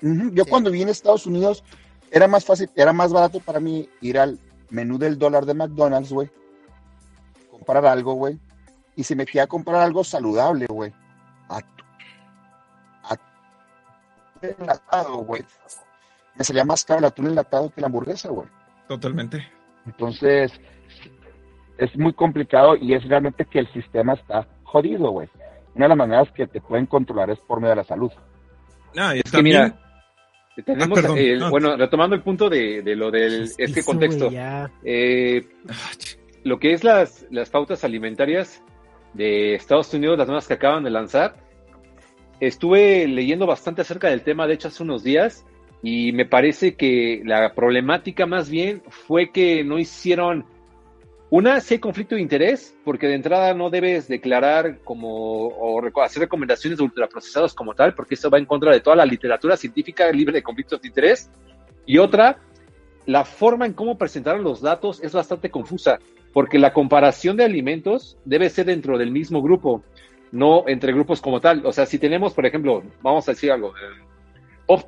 Yo 0.00 0.44
Sí. 0.44 0.50
cuando 0.50 0.70
vi 0.70 0.82
en 0.82 0.88
Estados 0.88 1.26
Unidos, 1.26 1.62
era 2.10 2.26
más 2.28 2.44
fácil, 2.44 2.70
era 2.76 2.92
más 2.92 3.12
barato 3.12 3.40
para 3.40 3.60
mí 3.60 3.88
ir 4.00 4.18
al 4.18 4.38
menú 4.70 4.96
del 4.98 5.18
dólar 5.18 5.44
de 5.44 5.54
McDonald's, 5.54 6.12
güey. 6.12 6.30
Comprar 7.50 7.84
algo, 7.86 8.14
güey. 8.14 8.38
Y 8.96 9.04
si 9.04 9.14
me 9.14 9.26
quería 9.26 9.46
comprar 9.46 9.80
algo 9.82 10.04
saludable, 10.04 10.66
güey. 10.66 10.92
A- 11.48 11.62
enlatado, 14.42 15.16
güey. 15.18 15.42
Me 16.36 16.44
salía 16.44 16.64
más 16.64 16.84
caro 16.84 17.00
el 17.00 17.04
atún 17.06 17.26
enlatado 17.26 17.70
que 17.74 17.80
la 17.80 17.86
hamburguesa, 17.88 18.28
güey. 18.30 18.46
Totalmente. 18.86 19.46
Entonces, 19.86 20.52
es 21.78 21.96
muy 21.96 22.12
complicado 22.12 22.76
y 22.76 22.94
es 22.94 23.04
realmente 23.08 23.44
que 23.44 23.58
el 23.60 23.72
sistema 23.72 24.14
está 24.14 24.46
jodido, 24.64 25.10
güey. 25.10 25.28
Una 25.74 25.84
de 25.86 25.88
las 25.90 25.98
maneras 25.98 26.28
que 26.32 26.46
te 26.46 26.60
pueden 26.60 26.86
controlar 26.86 27.30
es 27.30 27.38
por 27.40 27.58
medio 27.60 27.70
de 27.70 27.76
la 27.76 27.84
salud. 27.84 28.10
Ah, 28.96 29.14
y 29.14 29.20
Es 29.24 29.30
que 29.30 29.42
mira, 29.42 29.78
tenemos, 30.64 31.04
Ah, 31.04 31.14
el- 31.16 31.42
Ah. 31.42 31.50
bueno, 31.50 31.76
retomando 31.76 32.16
el 32.16 32.22
punto 32.22 32.48
de, 32.48 32.82
de 32.82 32.96
lo 32.96 33.10
del 33.10 33.40
Pues, 33.40 33.54
este 33.58 33.84
contexto, 33.84 34.28
eh, 34.84 35.46
Ah, 35.68 35.90
lo 36.44 36.58
que 36.58 36.72
es 36.72 36.82
las, 36.84 37.26
las 37.30 37.50
pautas 37.50 37.84
alimentarias 37.84 38.62
de 39.14 39.54
Estados 39.54 39.92
Unidos, 39.94 40.18
las 40.18 40.26
nuevas 40.26 40.46
que 40.48 40.54
acaban 40.54 40.82
de 40.84 40.90
lanzar, 40.90 41.36
estuve 42.40 43.06
leyendo 43.08 43.46
bastante 43.46 43.82
acerca 43.82 44.08
del 44.08 44.22
tema, 44.22 44.46
de 44.46 44.54
hecho, 44.54 44.68
hace 44.68 44.82
unos 44.82 45.02
días, 45.02 45.44
y 45.82 46.12
me 46.12 46.26
parece 46.26 46.74
que 46.74 47.22
la 47.24 47.54
problemática 47.54 48.26
más 48.26 48.50
bien 48.50 48.82
fue 48.88 49.30
que 49.30 49.62
no 49.64 49.78
hicieron 49.78 50.44
una, 51.30 51.60
si 51.60 51.74
hay 51.74 51.80
conflicto 51.80 52.14
de 52.14 52.22
interés, 52.22 52.74
porque 52.84 53.06
de 53.06 53.14
entrada 53.14 53.52
no 53.52 53.68
debes 53.68 54.08
declarar 54.08 54.78
como 54.82 55.48
o 55.48 56.02
hacer 56.02 56.22
recomendaciones 56.22 56.78
de 56.78 56.84
ultraprocesados 56.84 57.54
como 57.54 57.74
tal, 57.74 57.94
porque 57.94 58.14
eso 58.14 58.30
va 58.30 58.38
en 58.38 58.46
contra 58.46 58.72
de 58.72 58.80
toda 58.80 58.96
la 58.96 59.04
literatura 59.04 59.56
científica 59.56 60.10
libre 60.10 60.32
de 60.32 60.42
conflictos 60.42 60.80
de 60.80 60.88
interés. 60.88 61.30
Y 61.84 61.98
otra, 61.98 62.38
la 63.04 63.26
forma 63.26 63.66
en 63.66 63.74
cómo 63.74 63.98
presentaron 63.98 64.42
los 64.42 64.62
datos 64.62 65.02
es 65.02 65.12
bastante 65.12 65.50
confusa, 65.50 65.98
porque 66.32 66.58
la 66.58 66.72
comparación 66.72 67.36
de 67.36 67.44
alimentos 67.44 68.16
debe 68.24 68.48
ser 68.48 68.64
dentro 68.66 68.96
del 68.96 69.10
mismo 69.10 69.42
grupo, 69.42 69.82
no 70.32 70.64
entre 70.68 70.92
grupos 70.92 71.20
como 71.20 71.40
tal. 71.40 71.64
O 71.66 71.72
sea, 71.72 71.86
si 71.86 71.98
tenemos, 71.98 72.34
por 72.34 72.46
ejemplo, 72.46 72.82
vamos 73.02 73.28
a 73.28 73.32
decir 73.32 73.50
algo, 73.52 73.74
eh, 73.76 74.82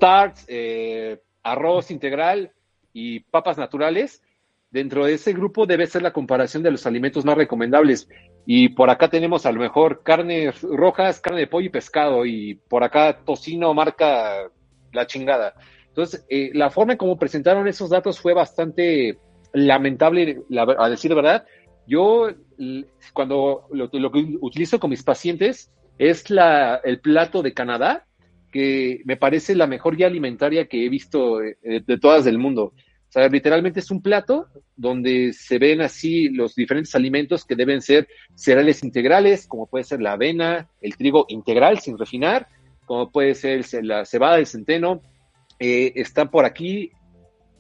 eh, 0.49 1.18
arroz 1.43 1.91
integral 1.91 2.53
y 2.93 3.20
papas 3.20 3.59
naturales, 3.59 4.22
dentro 4.70 5.05
de 5.05 5.14
ese 5.14 5.32
grupo 5.32 5.66
debe 5.66 5.86
ser 5.86 6.03
la 6.03 6.12
comparación 6.12 6.62
de 6.62 6.70
los 6.70 6.86
alimentos 6.86 7.24
más 7.24 7.36
recomendables. 7.36 8.09
Y 8.47 8.70
por 8.70 8.91
acá 8.91 9.09
tenemos 9.09 9.47
a 9.47 9.53
lo 9.53 9.61
mejor 9.61 10.03
carnes 10.03 10.62
rojas, 10.62 11.20
carne 11.20 11.41
de 11.41 11.47
pollo 11.47 11.66
y 11.66 11.70
pescado, 11.70 12.24
y 12.24 12.55
por 12.68 12.84
acá 12.84 13.20
tocino 13.24 13.74
marca 13.74 14.51
la 14.93 15.07
chingada. 15.07 15.55
Entonces, 15.88 16.24
eh, 16.28 16.51
la 16.55 16.70
forma 16.70 16.93
en 16.93 16.99
cómo 16.99 17.18
presentaron 17.18 17.66
esos 17.68 17.91
datos 17.91 18.20
fue 18.20 18.32
bastante 18.32 19.18
lamentable, 19.53 20.43
la 20.49 20.62
a 20.78 20.88
decir 20.88 21.14
verdad. 21.14 21.45
Yo, 21.86 22.28
cuando 23.13 23.67
lo, 23.71 23.91
que 23.91 24.37
utilizo 24.41 24.79
con 24.79 24.91
mis 24.91 25.03
pacientes 25.03 25.71
es 25.99 26.31
la, 26.31 26.81
el 26.85 27.01
plato 27.01 27.43
de 27.43 27.55
Canadá, 27.55 28.07
que 28.53 29.03
me 29.05 29.17
parece 29.17 29.55
la 29.55 29.67
mejor 29.67 29.97
guía 29.97 30.07
alimentaria 30.07 30.67
que 30.67 30.85
he 30.85 30.89
visto 30.89 31.43
eh, 31.43 31.57
de 31.63 31.99
todas 31.99 32.25
del 32.25 32.39
mundo. 32.39 32.73
O 33.11 33.13
sea, 33.13 33.29
literalmente 33.29 33.81
es 33.81 33.91
un 33.91 34.03
plato 34.03 34.47
donde 34.77 35.33
se 35.33 35.59
ven 35.59 35.81
así 35.81 36.29
los 36.29 36.55
diferentes 36.55 36.95
alimentos 36.95 37.45
que 37.45 37.57
deben 37.57 37.83
ser 37.83 38.07
cereales 38.37 38.85
integrales, 38.85 39.49
como 39.49 39.67
puede 39.67 39.85
ser 39.85 40.01
la 40.01 40.13
avena, 40.13 40.69
el 40.81 40.97
trigo 40.97 41.27
integral 41.29 41.81
sin 41.81 41.99
refinar, 41.99 42.47
como 42.87 43.11
puede 43.11 43.35
ser 43.35 43.65
la 43.83 44.05
cebada, 44.05 44.39
el 44.39 44.47
centeno. 44.47 45.03
Eh, 45.59 45.93
están 45.97 46.31
por 46.31 46.45
aquí 46.45 46.93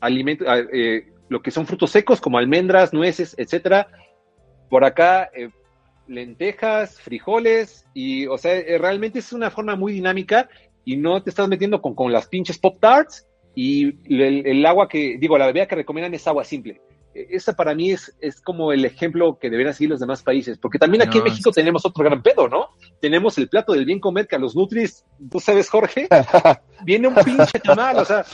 alimentos, 0.00 0.46
eh, 0.72 1.08
lo 1.28 1.42
que 1.42 1.50
son 1.50 1.66
frutos 1.66 1.90
secos 1.90 2.20
como 2.20 2.38
almendras, 2.38 2.92
nueces, 2.92 3.34
etcétera. 3.36 3.88
Por 4.70 4.84
acá 4.84 5.30
eh, 5.34 5.50
lentejas, 6.06 6.98
frijoles 7.00 7.84
y, 7.92 8.26
o 8.26 8.38
sea, 8.38 8.54
eh, 8.56 8.78
realmente 8.78 9.18
es 9.18 9.34
una 9.34 9.50
forma 9.50 9.76
muy 9.76 9.92
dinámica 9.92 10.48
y 10.84 10.96
no 10.96 11.22
te 11.22 11.28
estás 11.28 11.48
metiendo 11.48 11.82
con, 11.82 11.94
con 11.94 12.10
las 12.10 12.26
pinches 12.28 12.58
pop 12.58 12.78
tarts 12.80 13.26
y 13.54 13.88
el, 14.14 14.46
el 14.46 14.64
agua 14.64 14.88
que, 14.88 15.18
digo, 15.18 15.36
la 15.36 15.46
bebida 15.46 15.66
que 15.66 15.74
recomiendan 15.74 16.14
es 16.14 16.26
agua 16.26 16.44
simple. 16.44 16.80
Eh, 17.14 17.26
Esa 17.30 17.54
para 17.54 17.74
mí 17.74 17.90
es, 17.90 18.14
es 18.20 18.40
como 18.40 18.72
el 18.72 18.84
ejemplo 18.84 19.38
que 19.40 19.50
deberían 19.50 19.74
seguir 19.74 19.90
los 19.90 20.00
demás 20.00 20.22
países, 20.22 20.58
porque 20.58 20.78
también 20.78 21.02
aquí 21.02 21.18
en 21.18 21.24
México 21.24 21.50
tenemos 21.50 21.84
otro 21.84 22.04
gran 22.04 22.22
pedo, 22.22 22.48
¿no? 22.48 22.68
Tenemos 23.00 23.36
el 23.38 23.48
plato 23.48 23.72
del 23.72 23.84
bien 23.84 23.98
comer 24.00 24.26
que 24.28 24.36
a 24.36 24.38
los 24.38 24.54
Nutris, 24.54 25.04
tú 25.30 25.40
sabes, 25.40 25.68
Jorge, 25.68 26.06
viene 26.84 27.08
un 27.08 27.14
pinche 27.16 27.58
tamal, 27.58 27.96
o 27.98 28.04
sea, 28.04 28.24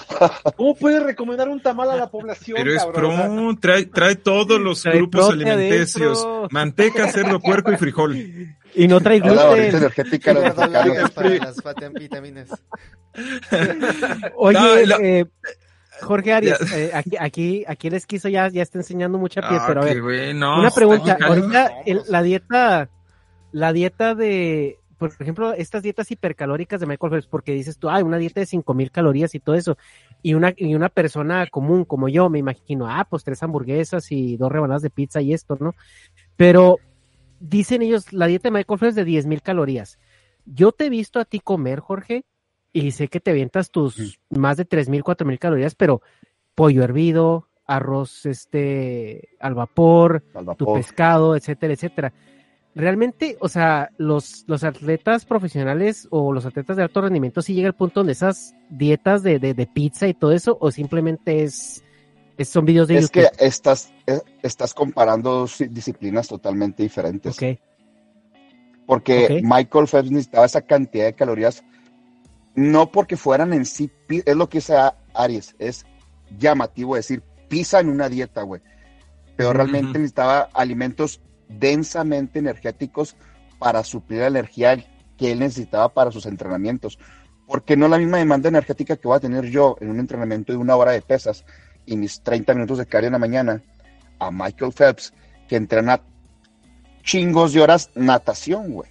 ¿cómo 0.56 0.74
puedes 0.74 1.02
recomendar 1.02 1.48
un 1.48 1.60
tamal 1.60 1.90
a 1.90 1.96
la 1.96 2.10
población? 2.10 2.58
Pero 2.58 2.74
es 2.74 2.84
pro, 2.84 3.56
trae, 3.60 3.86
trae 3.86 4.16
todos 4.16 4.60
los 4.60 4.82
Trae 4.82 4.96
grupos 4.96 5.30
alimenticios: 5.30 6.22
adentro. 6.24 6.48
manteca, 6.50 7.08
cerdo, 7.10 7.40
puerco 7.40 7.72
y 7.72 7.76
frijol. 7.76 8.16
Y 8.74 8.88
no 8.88 9.00
trae 9.00 9.20
gluten. 9.20 9.74
energética 9.74 10.34
de 10.34 10.48
los 10.48 11.10
para 11.14 11.28
las 11.30 11.92
vitaminas. 11.94 12.50
Oye, 14.36 14.86
la- 14.86 14.96
eh, 15.00 15.24
Jorge 16.02 16.32
Arias, 16.32 16.60
eh, 16.72 16.90
aquí, 16.94 17.16
aquí, 17.18 17.64
aquí 17.66 17.88
el 17.88 17.94
esquizo 17.94 18.28
ya, 18.28 18.48
ya 18.48 18.62
está 18.62 18.78
enseñando 18.78 19.18
mucha 19.18 19.40
piel, 19.40 19.60
Ah, 19.62 19.64
pero 19.66 19.80
a 19.80 19.84
ver, 19.84 19.96
no, 20.34 20.58
una 20.60 20.70
pregunta, 20.70 21.16
ahorita 21.28 21.66
el- 21.86 22.02
la 22.08 22.22
dieta, 22.22 22.90
la 23.52 23.72
dieta 23.72 24.14
de, 24.14 24.76
por 24.98 25.10
ejemplo, 25.18 25.52
estas 25.52 25.82
dietas 25.82 26.10
hipercalóricas 26.10 26.80
de 26.80 26.86
Michael 26.86 27.10
Phelps, 27.12 27.26
porque 27.28 27.52
dices 27.52 27.78
tú, 27.78 27.88
ay, 27.88 28.02
una 28.02 28.18
dieta 28.18 28.40
de 28.40 28.46
cinco 28.46 28.74
mil 28.74 28.90
calorías 28.90 29.34
y 29.34 29.40
todo 29.40 29.54
eso, 29.56 29.76
y 30.22 30.34
una, 30.34 30.52
y 30.56 30.74
una 30.74 30.88
persona 30.88 31.46
común 31.46 31.84
como 31.84 32.08
yo, 32.08 32.28
me 32.28 32.38
imagino, 32.38 32.88
ah, 32.88 33.06
pues 33.08 33.24
tres 33.24 33.42
hamburguesas 33.42 34.10
y 34.12 34.36
dos 34.36 34.50
rebanadas 34.52 34.82
de 34.82 34.90
pizza 34.90 35.20
y 35.20 35.32
esto, 35.32 35.56
¿no? 35.60 35.74
Pero 36.36 36.78
dicen 37.40 37.82
ellos, 37.82 38.12
la 38.12 38.26
dieta 38.26 38.48
de 38.48 38.52
Michael 38.52 38.78
Phelps 38.78 38.94
de 38.94 39.04
diez 39.04 39.26
mil 39.26 39.42
calorías. 39.42 39.98
Yo 40.44 40.72
te 40.72 40.86
he 40.86 40.90
visto 40.90 41.18
a 41.20 41.24
ti 41.24 41.40
comer, 41.40 41.80
Jorge, 41.80 42.24
y 42.78 42.90
sé 42.92 43.08
que 43.08 43.20
te 43.20 43.30
avientas 43.30 43.70
tus 43.70 44.18
más 44.30 44.56
de 44.56 44.64
tres 44.64 44.88
mil, 44.88 45.02
cuatro 45.02 45.26
mil 45.26 45.38
calorías, 45.38 45.74
pero 45.74 46.02
pollo 46.54 46.82
hervido, 46.84 47.48
arroz 47.66 48.26
este 48.26 49.30
al 49.40 49.54
vapor, 49.54 50.22
Al 50.34 50.56
tu 50.56 50.74
pescado, 50.74 51.34
etcétera, 51.36 51.72
etcétera. 51.72 52.12
Realmente, 52.74 53.38
o 53.40 53.48
sea, 53.48 53.90
los, 53.96 54.44
los 54.46 54.62
atletas 54.62 55.24
profesionales 55.24 56.06
o 56.10 56.32
los 56.34 56.44
atletas 56.44 56.76
de 56.76 56.82
alto 56.82 57.00
rendimiento 57.00 57.40
sí 57.40 57.54
llega 57.54 57.68
al 57.68 57.74
punto 57.74 58.00
donde 58.00 58.12
esas 58.12 58.54
dietas 58.68 59.22
de, 59.22 59.38
de, 59.38 59.54
de 59.54 59.66
pizza 59.66 60.06
y 60.06 60.12
todo 60.12 60.32
eso, 60.32 60.58
o 60.60 60.70
simplemente 60.70 61.42
es, 61.42 61.82
es- 62.36 62.48
son 62.50 62.66
videos 62.66 62.88
de 62.88 62.98
Es 62.98 63.10
que 63.10 63.22
YouTube. 63.22 63.36
estás, 63.38 63.90
eh, 64.06 64.20
estás 64.42 64.74
comparando 64.74 65.46
disciplinas 65.70 66.28
totalmente 66.28 66.82
diferentes. 66.82 67.34
Ok, 67.42 67.58
Porque. 68.86 69.40
Michael 69.42 69.86
Phelps 69.88 70.10
necesitaba 70.10 70.44
esa 70.46 70.60
cantidad 70.60 71.06
de 71.06 71.14
calorías, 71.14 71.64
no 72.56 72.90
porque 72.90 73.16
fueran 73.16 73.52
en 73.52 73.66
sí, 73.66 73.90
es 74.08 74.34
lo 74.34 74.48
que 74.48 74.58
dice 74.58 74.76
Aries, 75.14 75.54
es 75.58 75.86
llamativo 76.38 76.96
decir 76.96 77.22
pizza 77.48 77.80
en 77.80 77.90
una 77.90 78.08
dieta, 78.08 78.42
güey. 78.42 78.62
Pero 79.36 79.52
realmente 79.52 79.98
necesitaba 79.98 80.48
alimentos 80.54 81.20
densamente 81.48 82.38
energéticos 82.38 83.14
para 83.58 83.84
suplir 83.84 84.20
la 84.20 84.28
energía 84.28 84.84
que 85.16 85.32
él 85.32 85.40
necesitaba 85.40 85.90
para 85.90 86.10
sus 86.10 86.24
entrenamientos. 86.26 86.98
Porque 87.46 87.76
no 87.76 87.88
la 87.88 87.98
misma 87.98 88.18
demanda 88.18 88.48
energética 88.48 88.96
que 88.96 89.06
voy 89.06 89.18
a 89.18 89.20
tener 89.20 89.44
yo 89.50 89.76
en 89.80 89.90
un 89.90 90.00
entrenamiento 90.00 90.52
de 90.52 90.58
una 90.58 90.74
hora 90.74 90.92
de 90.92 91.02
pesas 91.02 91.44
y 91.84 91.96
mis 91.96 92.22
30 92.22 92.54
minutos 92.54 92.78
de 92.78 92.86
cardio 92.86 93.08
en 93.08 93.12
la 93.12 93.18
mañana 93.18 93.62
a 94.18 94.30
Michael 94.30 94.72
Phelps, 94.72 95.12
que 95.46 95.56
entrena 95.56 96.00
chingos 97.02 97.52
de 97.52 97.60
horas 97.60 97.90
natación, 97.94 98.72
güey. 98.72 98.90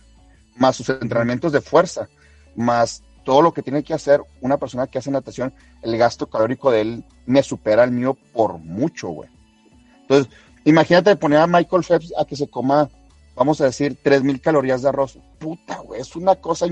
Más 0.55 0.75
sus 0.75 0.87
entrenamientos 0.89 1.51
de 1.51 1.61
fuerza, 1.61 2.07
más 2.55 3.03
todo 3.25 3.41
lo 3.41 3.53
que 3.53 3.61
tiene 3.61 3.83
que 3.83 3.93
hacer 3.93 4.21
una 4.39 4.57
persona 4.57 4.87
que 4.87 4.99
hace 4.99 5.11
natación, 5.11 5.53
el 5.81 5.97
gasto 5.97 6.27
calórico 6.27 6.71
de 6.71 6.81
él 6.81 7.05
me 7.25 7.43
supera 7.43 7.83
el 7.83 7.91
mío 7.91 8.15
por 8.31 8.59
mucho, 8.59 9.09
güey. 9.09 9.29
Entonces, 10.01 10.31
imagínate 10.63 11.15
poner 11.15 11.39
a 11.39 11.47
Michael 11.47 11.83
Phelps 11.83 12.13
a 12.17 12.25
que 12.25 12.35
se 12.35 12.47
coma, 12.47 12.89
vamos 13.35 13.59
a 13.59 13.65
decir, 13.65 13.97
3000 14.01 14.39
calorías 14.39 14.83
de 14.83 14.89
arroz. 14.89 15.19
Puta, 15.39 15.79
güey, 15.79 15.99
es 15.99 16.15
una 16.15 16.35
cosa, 16.35 16.67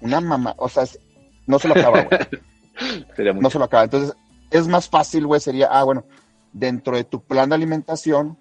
una 0.00 0.20
mamá, 0.20 0.54
o 0.56 0.68
sea, 0.68 0.84
no 1.46 1.58
se 1.58 1.68
lo 1.68 1.74
acaba, 1.74 2.02
güey. 2.02 3.34
no 3.40 3.50
se 3.50 3.58
lo 3.58 3.64
acaba. 3.64 3.84
Entonces, 3.84 4.14
es 4.50 4.68
más 4.68 4.88
fácil, 4.88 5.26
güey, 5.26 5.40
sería, 5.40 5.66
ah, 5.66 5.82
bueno, 5.82 6.04
dentro 6.52 6.96
de 6.96 7.04
tu 7.04 7.20
plan 7.20 7.48
de 7.48 7.56
alimentación, 7.56 8.38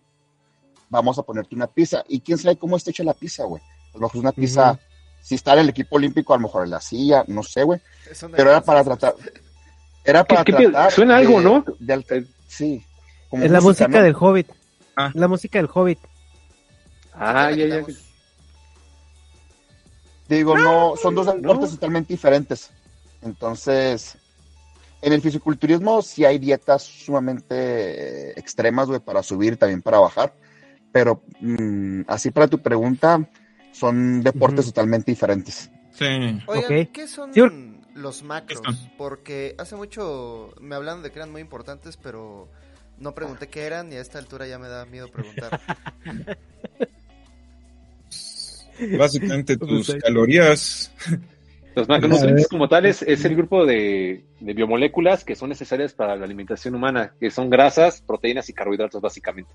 vamos 0.90 1.18
a 1.18 1.24
ponerte 1.24 1.56
una 1.56 1.68
pizza. 1.68 2.04
Y 2.08 2.22
quién 2.22 2.38
sabe 2.38 2.58
cómo 2.58 2.78
está 2.78 2.92
hecha 2.92 3.04
la 3.04 3.14
pizza, 3.14 3.46
güey. 3.46 3.64
A 3.64 3.94
lo 3.96 4.02
mejor 4.02 4.18
es 4.18 4.22
una 4.22 4.32
pizza, 4.32 4.80
si 5.22 5.36
está 5.36 5.54
en 5.54 5.60
el 5.60 5.70
equipo 5.70 5.96
olímpico, 5.96 6.34
a 6.34 6.38
lo 6.38 6.44
mejor 6.44 6.66
en 6.66 6.72
la 6.72 6.82
silla, 6.82 7.24
no 7.28 7.44
sé, 7.44 7.64
güey. 7.64 7.80
Pero 8.36 8.50
era 8.50 8.62
para 8.62 8.84
tratar. 8.84 9.16
Era 10.04 10.24
para 10.24 10.44
tratar. 10.44 10.92
Suena 10.92 11.18
algo, 11.18 11.40
¿no? 11.42 11.64
sí. 12.48 12.84
es 13.32 13.52
la 13.52 13.62
música 13.62 14.02
del 14.02 14.16
Hobbit. 14.20 14.50
Ah. 14.96 15.12
La 15.14 15.28
música 15.28 15.60
del 15.60 15.70
Hobbit. 15.74 16.00
Ah, 17.14 17.52
ya, 17.52 17.68
ya. 17.68 17.86
Digo, 20.28 20.58
no, 20.58 20.96
son 20.96 21.14
dos 21.14 21.26
deportes 21.28 21.72
totalmente 21.72 22.14
diferentes. 22.14 22.72
Entonces, 23.22 24.18
en 25.02 25.14
el 25.14 25.22
fisiculturismo 25.22 26.02
sí 26.02 26.26
hay 26.26 26.40
dietas 26.40 26.84
sumamente 26.84 28.40
extremas, 28.40 28.88
güey, 28.88 29.00
para 29.00 29.24
subir, 29.24 29.58
también 29.58 29.82
para 29.82 30.00
bajar. 30.00 30.34
Pero 30.92 31.22
mm, 31.40 32.02
así 32.08 32.32
para 32.32 32.48
tu 32.48 32.60
pregunta, 32.60 33.30
son 33.72 34.22
deportes 34.22 34.66
totalmente 34.66 35.12
diferentes. 35.12 35.70
Sí. 35.92 36.42
Oigan, 36.48 36.88
¿qué 36.88 37.08
son 37.08 37.32
los 37.94 38.24
macros? 38.24 38.62
Porque 38.98 39.56
hace 39.58 39.76
mucho 39.76 40.54
me 40.60 40.76
hablan 40.76 41.04
de 41.04 41.12
que 41.12 41.20
eran 41.20 41.32
muy 41.32 41.42
importantes, 41.42 41.98
pero 41.98 42.48
no 42.98 43.14
pregunté 43.14 43.48
qué 43.48 43.64
eran 43.64 43.92
y 43.92 43.96
a 43.96 44.02
esta 44.02 44.20
altura 44.20 44.48
ya 44.48 44.60
me 44.60 44.68
da 44.68 44.86
miedo 44.86 45.08
preguntar. 45.10 45.60
Básicamente 48.98 49.58
tus 49.58 49.94
calorías. 49.96 50.92
Los 51.74 51.88
macronutrientes 51.88 52.48
como 52.50 52.68
tales 52.68 53.02
es 53.02 53.24
el 53.24 53.36
grupo 53.36 53.66
de, 53.66 54.24
biomoléculas 54.40 55.24
que 55.24 55.36
son 55.36 55.50
necesarias 55.50 55.94
para 55.94 56.16
la 56.16 56.26
alimentación 56.26 56.76
humana, 56.76 57.14
que 57.20 57.32
son 57.32 57.50
grasas, 57.50 58.02
proteínas 58.02 58.50
y 58.50 58.54
carbohidratos 58.54 59.02
básicamente. 59.02 59.52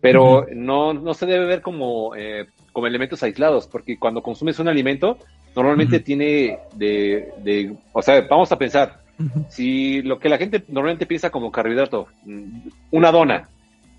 Pero 0.00 0.46
no, 0.54 0.94
no 0.94 1.14
se 1.14 1.26
debe 1.26 1.46
ver 1.46 1.62
como, 1.62 2.14
eh, 2.14 2.46
como 2.72 2.86
elementos 2.86 3.22
aislados, 3.22 3.66
porque 3.66 3.98
cuando 3.98 4.22
consumes 4.22 4.58
un 4.60 4.68
alimento, 4.68 5.18
normalmente 5.56 6.00
tiene 6.00 6.60
de, 6.74 7.32
de, 7.38 7.74
o 7.92 8.02
sea, 8.02 8.20
vamos 8.22 8.52
a 8.52 8.58
pensar, 8.58 9.00
si 9.48 10.02
lo 10.02 10.18
que 10.18 10.28
la 10.28 10.38
gente 10.38 10.62
normalmente 10.68 11.06
piensa 11.06 11.30
como 11.30 11.50
carbohidrato, 11.50 12.06
mm, 12.24 12.68
una 12.92 13.10
dona, 13.10 13.48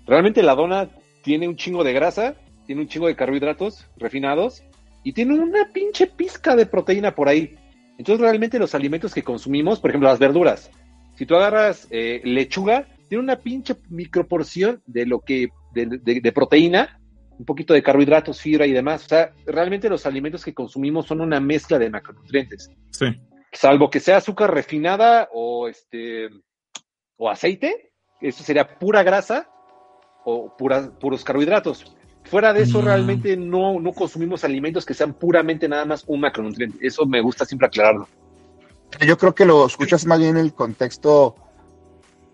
realmente 0.06 0.42
la 0.42 0.54
dona 0.54 0.88
tiene 1.22 1.48
un 1.48 1.56
chingo 1.56 1.84
de 1.84 1.92
grasa, 1.92 2.34
tiene 2.66 2.82
un 2.82 2.88
chingo 2.88 3.08
de 3.08 3.16
carbohidratos 3.16 3.86
refinados 3.98 4.62
y 5.08 5.12
tiene 5.14 5.40
una 5.40 5.72
pinche 5.72 6.06
pizca 6.06 6.54
de 6.54 6.66
proteína 6.66 7.14
por 7.14 7.30
ahí. 7.30 7.56
Entonces 7.96 8.20
realmente 8.20 8.58
los 8.58 8.74
alimentos 8.74 9.14
que 9.14 9.22
consumimos, 9.22 9.80
por 9.80 9.90
ejemplo 9.90 10.06
las 10.06 10.18
verduras, 10.18 10.70
si 11.16 11.24
tú 11.24 11.34
agarras 11.34 11.88
eh, 11.90 12.20
lechuga, 12.24 12.86
tiene 13.08 13.24
una 13.24 13.36
pinche 13.36 13.74
microporción 13.88 14.82
de 14.84 15.06
lo 15.06 15.20
que, 15.20 15.48
de, 15.72 16.32
proteína, 16.32 17.00
un 17.38 17.46
poquito 17.46 17.72
de 17.72 17.82
carbohidratos, 17.82 18.42
fibra 18.42 18.66
y 18.66 18.72
demás. 18.72 19.06
O 19.06 19.08
sea, 19.08 19.32
realmente 19.46 19.88
los 19.88 20.04
alimentos 20.04 20.44
que 20.44 20.52
consumimos 20.52 21.06
son 21.06 21.22
una 21.22 21.40
mezcla 21.40 21.78
de 21.78 21.88
macronutrientes. 21.88 22.70
Sí. 22.90 23.06
Salvo 23.50 23.88
que 23.88 24.00
sea 24.00 24.18
azúcar 24.18 24.52
refinada 24.52 25.30
o 25.32 25.68
este 25.68 26.28
o 27.16 27.30
aceite, 27.30 27.92
eso 28.20 28.44
sería 28.44 28.78
pura 28.78 29.02
grasa 29.02 29.48
o 30.26 30.54
puros 30.54 31.24
carbohidratos. 31.24 31.96
Fuera 32.30 32.52
de 32.52 32.62
eso, 32.62 32.80
mm. 32.80 32.84
realmente 32.84 33.36
no, 33.36 33.80
no 33.80 33.92
consumimos 33.92 34.44
alimentos 34.44 34.84
que 34.84 34.94
sean 34.94 35.14
puramente 35.14 35.68
nada 35.68 35.84
más 35.84 36.04
un 36.06 36.20
macronutriente. 36.20 36.86
Eso 36.86 37.06
me 37.06 37.20
gusta 37.20 37.44
siempre 37.44 37.66
aclararlo. 37.66 38.08
Yo 39.06 39.16
creo 39.16 39.34
que 39.34 39.44
lo 39.44 39.66
escuchas 39.66 40.06
más 40.06 40.18
bien 40.18 40.36
en 40.36 40.44
el 40.44 40.54
contexto, 40.54 41.36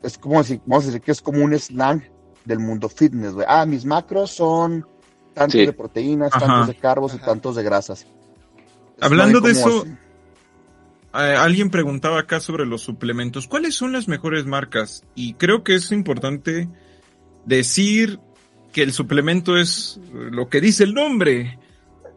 es 0.03 0.19
como 0.19 0.43
si, 0.43 0.61
vamos 0.67 0.85
a 0.85 0.87
decir 0.89 1.01
que 1.01 1.13
es 1.13 1.21
como 1.21 1.45
un 1.45 1.59
slang 1.59 2.03
del 2.45 2.59
mundo 2.59 2.89
fitness, 2.89 3.35
Ah, 3.47 3.67
mis 3.67 3.85
macros 3.85 4.31
son 4.31 4.87
tantos 5.33 5.61
de 5.61 5.73
proteínas, 5.73 6.31
tantos 6.31 6.69
de 6.69 6.75
carbos 6.75 7.15
y 7.15 7.19
tantos 7.19 7.57
de 7.57 7.63
grasas. 7.63 8.07
Hablando 9.01 9.41
de 9.41 9.53
eso, 9.53 9.85
eh, 11.15 11.37
alguien 11.37 11.71
preguntaba 11.71 12.21
acá 12.21 12.41
sobre 12.41 12.67
los 12.67 12.83
suplementos. 12.83 13.49
¿Cuáles 13.49 13.75
son 13.75 13.93
las 13.93 14.09
mejores 14.09 14.47
marcas? 14.47 15.05
Y 15.15 15.35
creo 15.35 15.65
que 15.65 15.75
es 15.75 15.91
importante 15.91 16.69
decir 17.45 18.21
que 18.75 18.83
el 18.83 18.93
suplemento 18.93 19.57
es 19.57 20.01
lo 20.13 20.49
que 20.49 20.61
dice 20.61 20.83
el 20.83 20.95
nombre. 20.95 21.59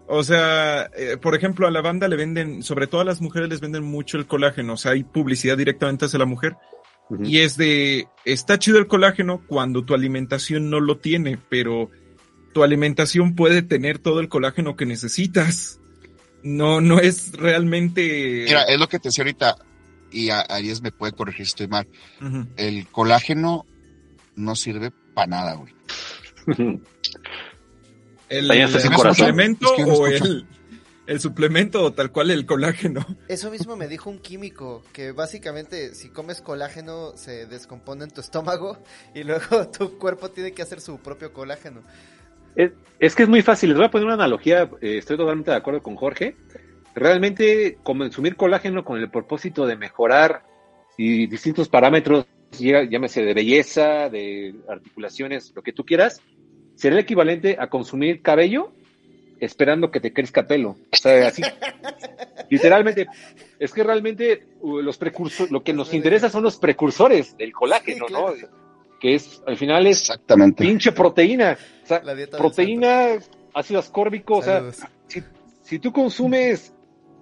O 0.07 0.23
sea, 0.23 0.89
eh, 0.97 1.17
por 1.21 1.35
ejemplo, 1.35 1.67
a 1.67 1.71
la 1.71 1.81
banda 1.81 2.07
le 2.07 2.15
venden, 2.15 2.63
sobre 2.63 2.87
todo 2.87 3.01
a 3.01 3.05
las 3.05 3.21
mujeres 3.21 3.47
les 3.47 3.61
venden 3.61 3.83
mucho 3.83 4.17
el 4.17 4.25
colágeno, 4.25 4.73
o 4.73 4.77
sea, 4.77 4.93
hay 4.93 5.03
publicidad 5.03 5.55
directamente 5.55 6.05
hacia 6.05 6.19
la 6.19 6.25
mujer. 6.25 6.55
Y 7.23 7.39
es 7.39 7.55
de, 7.55 8.07
está 8.25 8.59
chido 8.59 8.79
el 8.79 8.87
colágeno 8.87 9.41
cuando 9.47 9.85
tu 9.85 9.93
alimentación 9.93 10.69
no 10.69 10.81
lo 10.81 10.97
tiene, 10.97 11.39
pero 11.47 11.89
tu 12.53 12.63
alimentación 12.63 13.33
puede 13.33 13.61
tener 13.61 13.99
todo 13.99 14.19
el 14.19 14.27
colágeno 14.27 14.75
que 14.75 14.85
necesitas. 14.85 15.79
No, 16.43 16.81
no 16.81 16.99
es 16.99 17.31
realmente... 17.33 18.43
Mira, 18.45 18.63
es 18.63 18.77
lo 18.77 18.89
que 18.89 18.99
te 18.99 19.09
decía 19.09 19.23
ahorita, 19.23 19.55
y 20.11 20.29
Aries 20.31 20.81
me 20.81 20.91
puede 20.91 21.13
corregir 21.13 21.45
si 21.45 21.51
estoy 21.51 21.67
mal. 21.67 21.87
El 22.57 22.87
colágeno 22.87 23.65
no 24.35 24.55
sirve 24.55 24.91
para 25.13 25.27
nada, 25.27 25.53
güey. 25.55 25.73
el, 28.29 28.69
suplemento 28.69 29.67
o 29.69 30.07
el, 30.07 31.19
suplemento 31.19 31.83
o 31.83 31.93
tal 31.93 32.11
cual 32.11 32.31
el 32.31 32.45
colágeno. 32.45 33.05
Eso 33.27 33.51
mismo 33.51 33.75
me 33.75 33.87
dijo 33.87 34.09
un 34.09 34.19
químico, 34.19 34.83
que 34.93 35.11
básicamente 35.11 35.93
si 35.93 36.09
comes 36.09 36.41
colágeno 36.41 37.15
se 37.15 37.45
descompone 37.45 38.05
en 38.05 38.11
tu 38.11 38.21
estómago 38.21 38.81
y 39.13 39.23
luego 39.23 39.67
tu 39.77 39.97
cuerpo 39.97 40.29
tiene 40.29 40.53
que 40.53 40.61
hacer 40.61 40.81
su 40.81 40.99
propio 40.99 41.33
colágeno. 41.33 41.83
Es, 42.99 43.13
que 43.13 43.23
es 43.23 43.29
muy 43.29 43.43
fácil, 43.43 43.69
les 43.69 43.77
voy 43.77 43.85
a 43.85 43.91
poner 43.91 44.05
una 44.05 44.15
analogía, 44.15 44.63
eh, 44.81 44.97
estoy 44.97 45.15
totalmente 45.15 45.51
de 45.51 45.57
acuerdo 45.57 45.83
con 45.83 45.95
Jorge. 45.95 46.35
Realmente 46.95 47.77
consumir 47.83 48.35
colágeno 48.35 48.83
con 48.83 48.97
el 48.99 49.11
propósito 49.11 49.67
de 49.67 49.75
mejorar 49.75 50.41
y 50.97 51.27
distintos 51.27 51.69
parámetros, 51.69 52.25
llámese 52.51 53.21
de 53.21 53.35
belleza, 53.35 54.09
de 54.09 54.55
articulaciones, 54.67 55.53
lo 55.55 55.61
que 55.61 55.73
tú 55.73 55.85
quieras, 55.85 56.23
sería 56.77 56.99
el 56.99 57.03
equivalente 57.03 57.57
a 57.59 57.67
consumir 57.67 58.21
cabello 58.21 58.71
esperando 59.39 59.91
que 59.91 59.99
te 59.99 60.13
crezca 60.13 60.47
pelo. 60.47 60.77
O 60.91 60.95
sea, 60.95 61.27
así. 61.27 61.41
literalmente, 62.49 63.07
es 63.59 63.73
que 63.73 63.83
realmente 63.83 64.47
uh, 64.61 64.81
los 64.81 64.97
precursores, 64.97 65.51
lo 65.51 65.63
que 65.63 65.73
nos 65.73 65.93
interesa 65.93 66.29
son 66.29 66.43
los 66.43 66.57
precursores 66.57 67.35
del 67.37 67.51
colágeno, 67.51 68.05
¿no? 68.09 68.27
Que 68.99 69.15
es, 69.15 69.41
al 69.45 69.57
final 69.57 69.85
es 69.87 70.01
Exactamente. 70.01 70.63
pinche 70.63 70.91
proteína. 70.91 71.57
O 71.83 71.87
sea, 71.87 72.01
proteína, 72.31 73.17
ácido 73.53 73.79
ascórbico, 73.79 74.37
o 74.37 74.41
sea, 74.43 74.63
si, 75.07 75.23
si 75.61 75.79
tú 75.79 75.91
consumes 75.91 76.73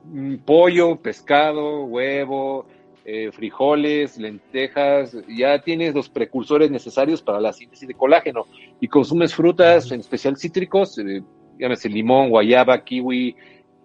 mm, 0.06 0.38
pollo, 0.38 0.97
pescado, 1.01 1.86
huevo, 1.86 2.68
eh, 3.06 3.32
frijoles, 3.32 4.18
lentejas, 4.18 5.16
ya 5.28 5.62
tienes 5.62 5.93
los 5.93 6.10
precursores 6.10 6.72
necesarios 6.72 7.22
para 7.22 7.39
la 7.39 7.53
síntesis 7.53 7.88
de 7.88 7.93
colágeno 7.93 8.47
y 8.80 8.88
consumes 8.88 9.36
frutas, 9.36 9.91
en 9.91 9.99
especial 9.99 10.38
cítricos, 10.38 10.97
eh, 10.97 11.22
llámese 11.60 11.88
limón, 11.88 12.30
guayaba, 12.30 12.84
kiwi, 12.84 13.36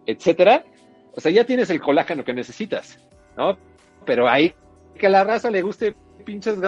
etcétera, 0.07 0.65
o 1.15 1.21
sea, 1.21 1.31
ya 1.31 1.45
tienes 1.45 1.69
el 1.71 1.81
colágeno 1.81 2.25
que 2.25 2.33
necesitas, 2.33 2.99
¿no? 3.37 3.59
Pero 4.07 4.27
hay 4.27 4.55
que 4.99 5.07
a 5.07 5.11
la 5.11 5.25
raza 5.25 5.51
le 5.51 5.63
guste 5.63 5.95
pinches 6.25 6.59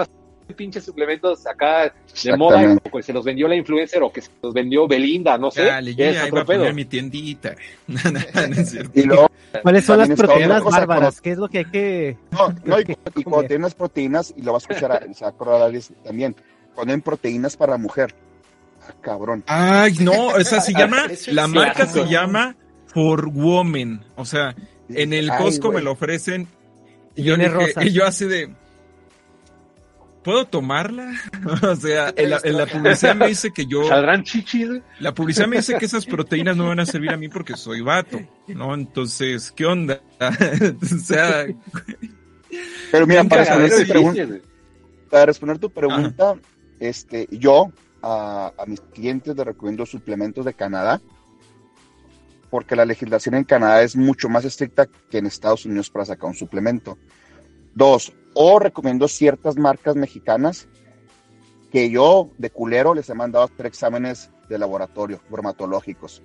pinches 0.52 0.84
suplementos 0.84 1.46
acá 1.46 1.92
de 2.22 2.36
moda, 2.36 2.78
se 3.00 3.12
los 3.12 3.24
vendió 3.24 3.48
la 3.48 3.56
influencer 3.56 4.02
o 4.02 4.12
que 4.12 4.20
se 4.20 4.30
los 4.42 4.52
vendió 4.52 4.86
Belinda, 4.86 5.38
no 5.38 5.50
sé. 5.50 5.64
Dale, 5.64 5.94
yo 5.94 6.04
ya 6.10 6.26
iba 6.26 6.40
a 6.40 6.44
poner 6.44 6.74
mi 6.74 6.84
tiendita. 6.84 7.54
y 8.94 9.02
luego, 9.02 9.28
¿Cuáles 9.60 9.84
son 9.84 9.98
las 9.98 10.08
proteínas 10.10 10.64
bárbaras? 10.64 11.20
¿Qué 11.20 11.32
es 11.32 11.38
lo 11.38 11.48
que 11.48 11.58
hay 11.58 11.64
que.? 11.66 12.16
No, 12.30 12.54
no, 12.64 12.80
y, 12.80 12.96
y 13.16 13.24
cuando 13.24 13.48
tienen 13.48 13.62
las 13.62 13.74
proteínas, 13.74 14.32
y 14.36 14.42
lo 14.42 14.52
vas 14.52 14.64
a 14.68 14.72
escuchar, 14.72 15.14
se 15.14 15.24
va 15.24 15.30
a 15.30 15.34
acordar 15.34 15.72
también, 16.02 16.34
hay 16.76 17.00
proteínas 17.00 17.56
para 17.56 17.72
la 17.72 17.78
mujer. 17.78 18.14
Ah, 18.82 18.94
cabrón. 19.00 19.44
Ay, 19.46 19.94
no, 20.00 20.36
esa 20.36 20.60
se 20.60 20.72
llama, 20.72 21.06
la 21.28 21.46
marca 21.46 21.86
se 21.86 22.06
llama 22.06 22.56
For 22.86 23.28
Women. 23.28 24.04
O 24.16 24.24
sea, 24.24 24.56
en 24.88 25.12
el 25.12 25.30
Costco 25.30 25.70
me 25.70 25.82
lo 25.82 25.92
ofrecen. 25.92 26.48
Y 27.14 27.24
yo, 27.24 27.36
dije, 27.36 27.74
y 27.82 27.92
yo 27.92 28.06
así 28.06 28.24
de 28.24 28.50
¿Puedo 30.22 30.46
tomarla? 30.46 31.12
o 31.62 31.76
sea, 31.76 32.12
en 32.16 32.30
la, 32.30 32.40
en 32.44 32.56
la 32.56 32.66
publicidad 32.66 33.14
me 33.14 33.28
dice 33.28 33.50
que 33.52 33.66
yo... 33.66 33.84
¿Saldrán 33.88 34.22
chichis? 34.22 34.68
La 35.00 35.12
publicidad 35.12 35.48
me 35.48 35.56
dice 35.56 35.76
que 35.78 35.84
esas 35.84 36.06
proteínas 36.06 36.56
no 36.56 36.68
van 36.68 36.80
a 36.80 36.86
servir 36.86 37.10
a 37.10 37.16
mí 37.16 37.28
porque 37.28 37.56
soy 37.56 37.80
vato, 37.80 38.20
¿no? 38.48 38.74
Entonces, 38.74 39.50
¿qué 39.52 39.66
onda? 39.66 40.00
o 40.20 40.96
sea, 40.98 41.46
Pero 42.90 43.06
mira, 43.06 43.24
para 43.24 43.56
responder, 43.56 44.42
para 45.10 45.26
responder 45.26 45.58
tu 45.58 45.70
pregunta, 45.70 46.36
este, 46.78 47.26
yo 47.30 47.72
a, 48.00 48.52
a 48.56 48.66
mis 48.66 48.80
clientes 48.80 49.36
les 49.36 49.46
recomiendo 49.46 49.86
suplementos 49.86 50.44
de 50.44 50.54
Canadá, 50.54 51.00
porque 52.48 52.76
la 52.76 52.84
legislación 52.84 53.34
en 53.34 53.44
Canadá 53.44 53.82
es 53.82 53.96
mucho 53.96 54.28
más 54.28 54.44
estricta 54.44 54.86
que 55.10 55.18
en 55.18 55.26
Estados 55.26 55.64
Unidos 55.64 55.90
para 55.90 56.04
sacar 56.04 56.28
un 56.28 56.36
suplemento. 56.36 56.98
Dos, 57.74 58.12
o 58.34 58.58
recomiendo 58.58 59.08
ciertas 59.08 59.56
marcas 59.56 59.96
mexicanas 59.96 60.68
que 61.70 61.90
yo 61.90 62.30
de 62.38 62.50
culero 62.50 62.94
les 62.94 63.08
he 63.08 63.14
mandado 63.14 63.44
a 63.44 63.48
hacer 63.48 63.66
exámenes 63.66 64.30
de 64.48 64.58
laboratorio, 64.58 65.20
bromatológicos. 65.30 66.22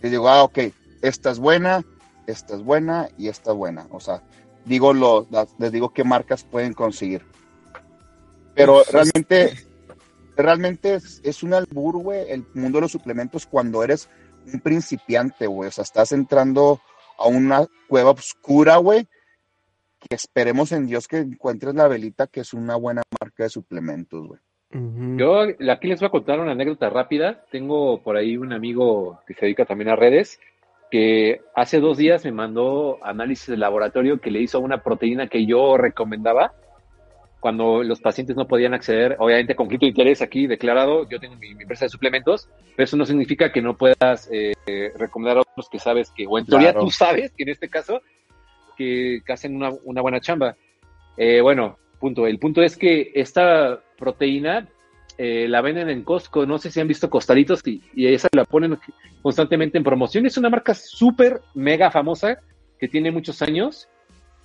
Les 0.00 0.10
digo, 0.10 0.28
ah, 0.28 0.44
ok, 0.44 0.58
esta 1.02 1.30
es 1.30 1.38
buena, 1.38 1.84
esta 2.26 2.54
es 2.54 2.62
buena 2.62 3.08
y 3.18 3.28
esta 3.28 3.50
es 3.50 3.56
buena. 3.56 3.86
O 3.90 4.00
sea, 4.00 4.22
digo 4.64 4.92
lo, 4.92 5.26
les 5.58 5.72
digo 5.72 5.92
qué 5.92 6.04
marcas 6.04 6.44
pueden 6.44 6.74
conseguir. 6.74 7.24
Pero 8.54 8.82
Pues, 8.84 8.92
realmente, 8.92 9.66
realmente 10.36 10.94
es, 10.94 11.20
es 11.24 11.42
un 11.42 11.54
albur, 11.54 11.98
güey, 11.98 12.30
el 12.30 12.46
mundo 12.54 12.78
de 12.78 12.82
los 12.82 12.92
suplementos 12.92 13.46
cuando 13.46 13.82
eres 13.82 14.08
un 14.52 14.60
principiante, 14.60 15.46
güey. 15.46 15.68
O 15.68 15.72
sea, 15.72 15.82
estás 15.82 16.12
entrando 16.12 16.80
a 17.18 17.26
una 17.26 17.66
cueva 17.88 18.10
oscura, 18.10 18.76
güey. 18.76 19.08
Que 20.08 20.16
esperemos 20.16 20.72
en 20.72 20.86
Dios 20.86 21.08
que 21.08 21.18
encuentres 21.18 21.74
la 21.74 21.88
velita, 21.88 22.26
que 22.26 22.40
es 22.40 22.52
una 22.52 22.76
buena 22.76 23.02
marca 23.20 23.44
de 23.44 23.50
suplementos, 23.50 24.26
güey. 24.26 24.40
Yo 25.18 25.42
aquí 25.70 25.86
les 25.86 26.00
voy 26.00 26.06
a 26.06 26.10
contar 26.10 26.40
una 26.40 26.52
anécdota 26.52 26.88
rápida. 26.88 27.44
Tengo 27.50 28.02
por 28.02 28.16
ahí 28.16 28.36
un 28.38 28.52
amigo 28.52 29.20
que 29.26 29.34
se 29.34 29.44
dedica 29.46 29.66
también 29.66 29.90
a 29.90 29.96
redes 29.96 30.40
que 30.92 31.40
hace 31.54 31.80
dos 31.80 31.96
días 31.96 32.22
me 32.22 32.32
mandó 32.32 32.98
análisis 33.02 33.46
de 33.46 33.56
laboratorio 33.56 34.20
que 34.20 34.30
le 34.30 34.40
hizo 34.40 34.60
una 34.60 34.82
proteína 34.82 35.26
que 35.26 35.46
yo 35.46 35.78
recomendaba 35.78 36.52
cuando 37.40 37.82
los 37.82 38.00
pacientes 38.00 38.36
no 38.36 38.46
podían 38.46 38.74
acceder, 38.74 39.16
obviamente 39.18 39.56
conflicto 39.56 39.86
de 39.86 39.90
interés 39.90 40.20
aquí 40.20 40.46
declarado, 40.46 41.08
yo 41.08 41.18
tengo 41.18 41.34
mi, 41.36 41.54
mi 41.54 41.62
empresa 41.62 41.86
de 41.86 41.88
suplementos, 41.88 42.48
pero 42.76 42.84
eso 42.84 42.96
no 42.98 43.06
significa 43.06 43.50
que 43.50 43.62
no 43.62 43.76
puedas 43.76 44.28
eh, 44.30 44.52
recomendar 44.96 45.38
a 45.38 45.40
otros 45.40 45.68
que 45.68 45.78
sabes 45.80 46.12
que, 46.14 46.26
o 46.26 46.38
en 46.38 46.44
teoría 46.44 46.70
Claro. 46.72 46.84
tú 46.84 46.92
sabes 46.92 47.32
que 47.32 47.42
en 47.42 47.48
este 47.48 47.68
caso, 47.68 48.02
que, 48.82 49.22
que 49.24 49.32
hacen 49.32 49.56
una, 49.56 49.70
buena 50.02 50.20
chamba. 50.20 50.56
Eh, 51.16 51.40
bueno, 51.40 51.78
punto. 52.00 52.26
El 52.26 52.38
punto 52.38 52.62
es 52.62 52.76
que 52.76 53.12
esta 53.14 53.80
proteína 53.98 54.68
eh, 55.18 55.46
la 55.48 55.60
venden 55.60 55.88
en 55.88 56.02
Costco, 56.02 56.46
no 56.46 56.58
sé 56.58 56.70
si 56.70 56.80
han 56.80 56.88
visto 56.88 57.10
costalitos 57.10 57.60
y, 57.66 57.82
y 57.94 58.06
esa 58.06 58.28
la 58.34 58.44
ponen 58.44 58.78
constantemente 59.22 59.78
en 59.78 59.84
promoción. 59.84 60.26
Es 60.26 60.36
una 60.36 60.50
marca 60.50 60.74
súper 60.74 61.40
mega 61.54 61.90
famosa 61.90 62.38
que 62.78 62.88
tiene 62.88 63.10
muchos 63.10 63.42
años. 63.42 63.88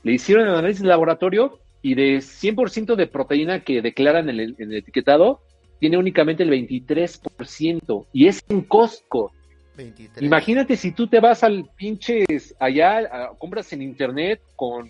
Le 0.04 0.14
hicieron 0.14 0.48
el 0.48 0.56
análisis 0.56 0.84
de 0.84 0.90
laboratorio 0.90 1.60
y 1.82 1.96
de 1.96 2.18
100% 2.18 2.96
de 2.96 3.08
proteína 3.08 3.64
que 3.64 3.82
declaran 3.82 4.30
en 4.30 4.40
el, 4.40 4.56
en 4.60 4.72
el 4.72 4.78
etiquetado, 4.78 5.42
tiene 5.80 5.98
únicamente 5.98 6.44
el 6.44 6.52
23% 6.52 8.06
y 8.14 8.28
es 8.28 8.44
en 8.50 8.62
Costco. 8.62 9.32
23. 9.78 10.24
Imagínate 10.26 10.76
si 10.76 10.92
tú 10.92 11.08
te 11.08 11.20
vas 11.20 11.44
al 11.44 11.70
pinches 11.78 12.56
allá, 12.60 12.98
a- 13.00 13.30
compras 13.38 13.72
en 13.74 13.82
internet 13.82 14.42
con 14.56 14.90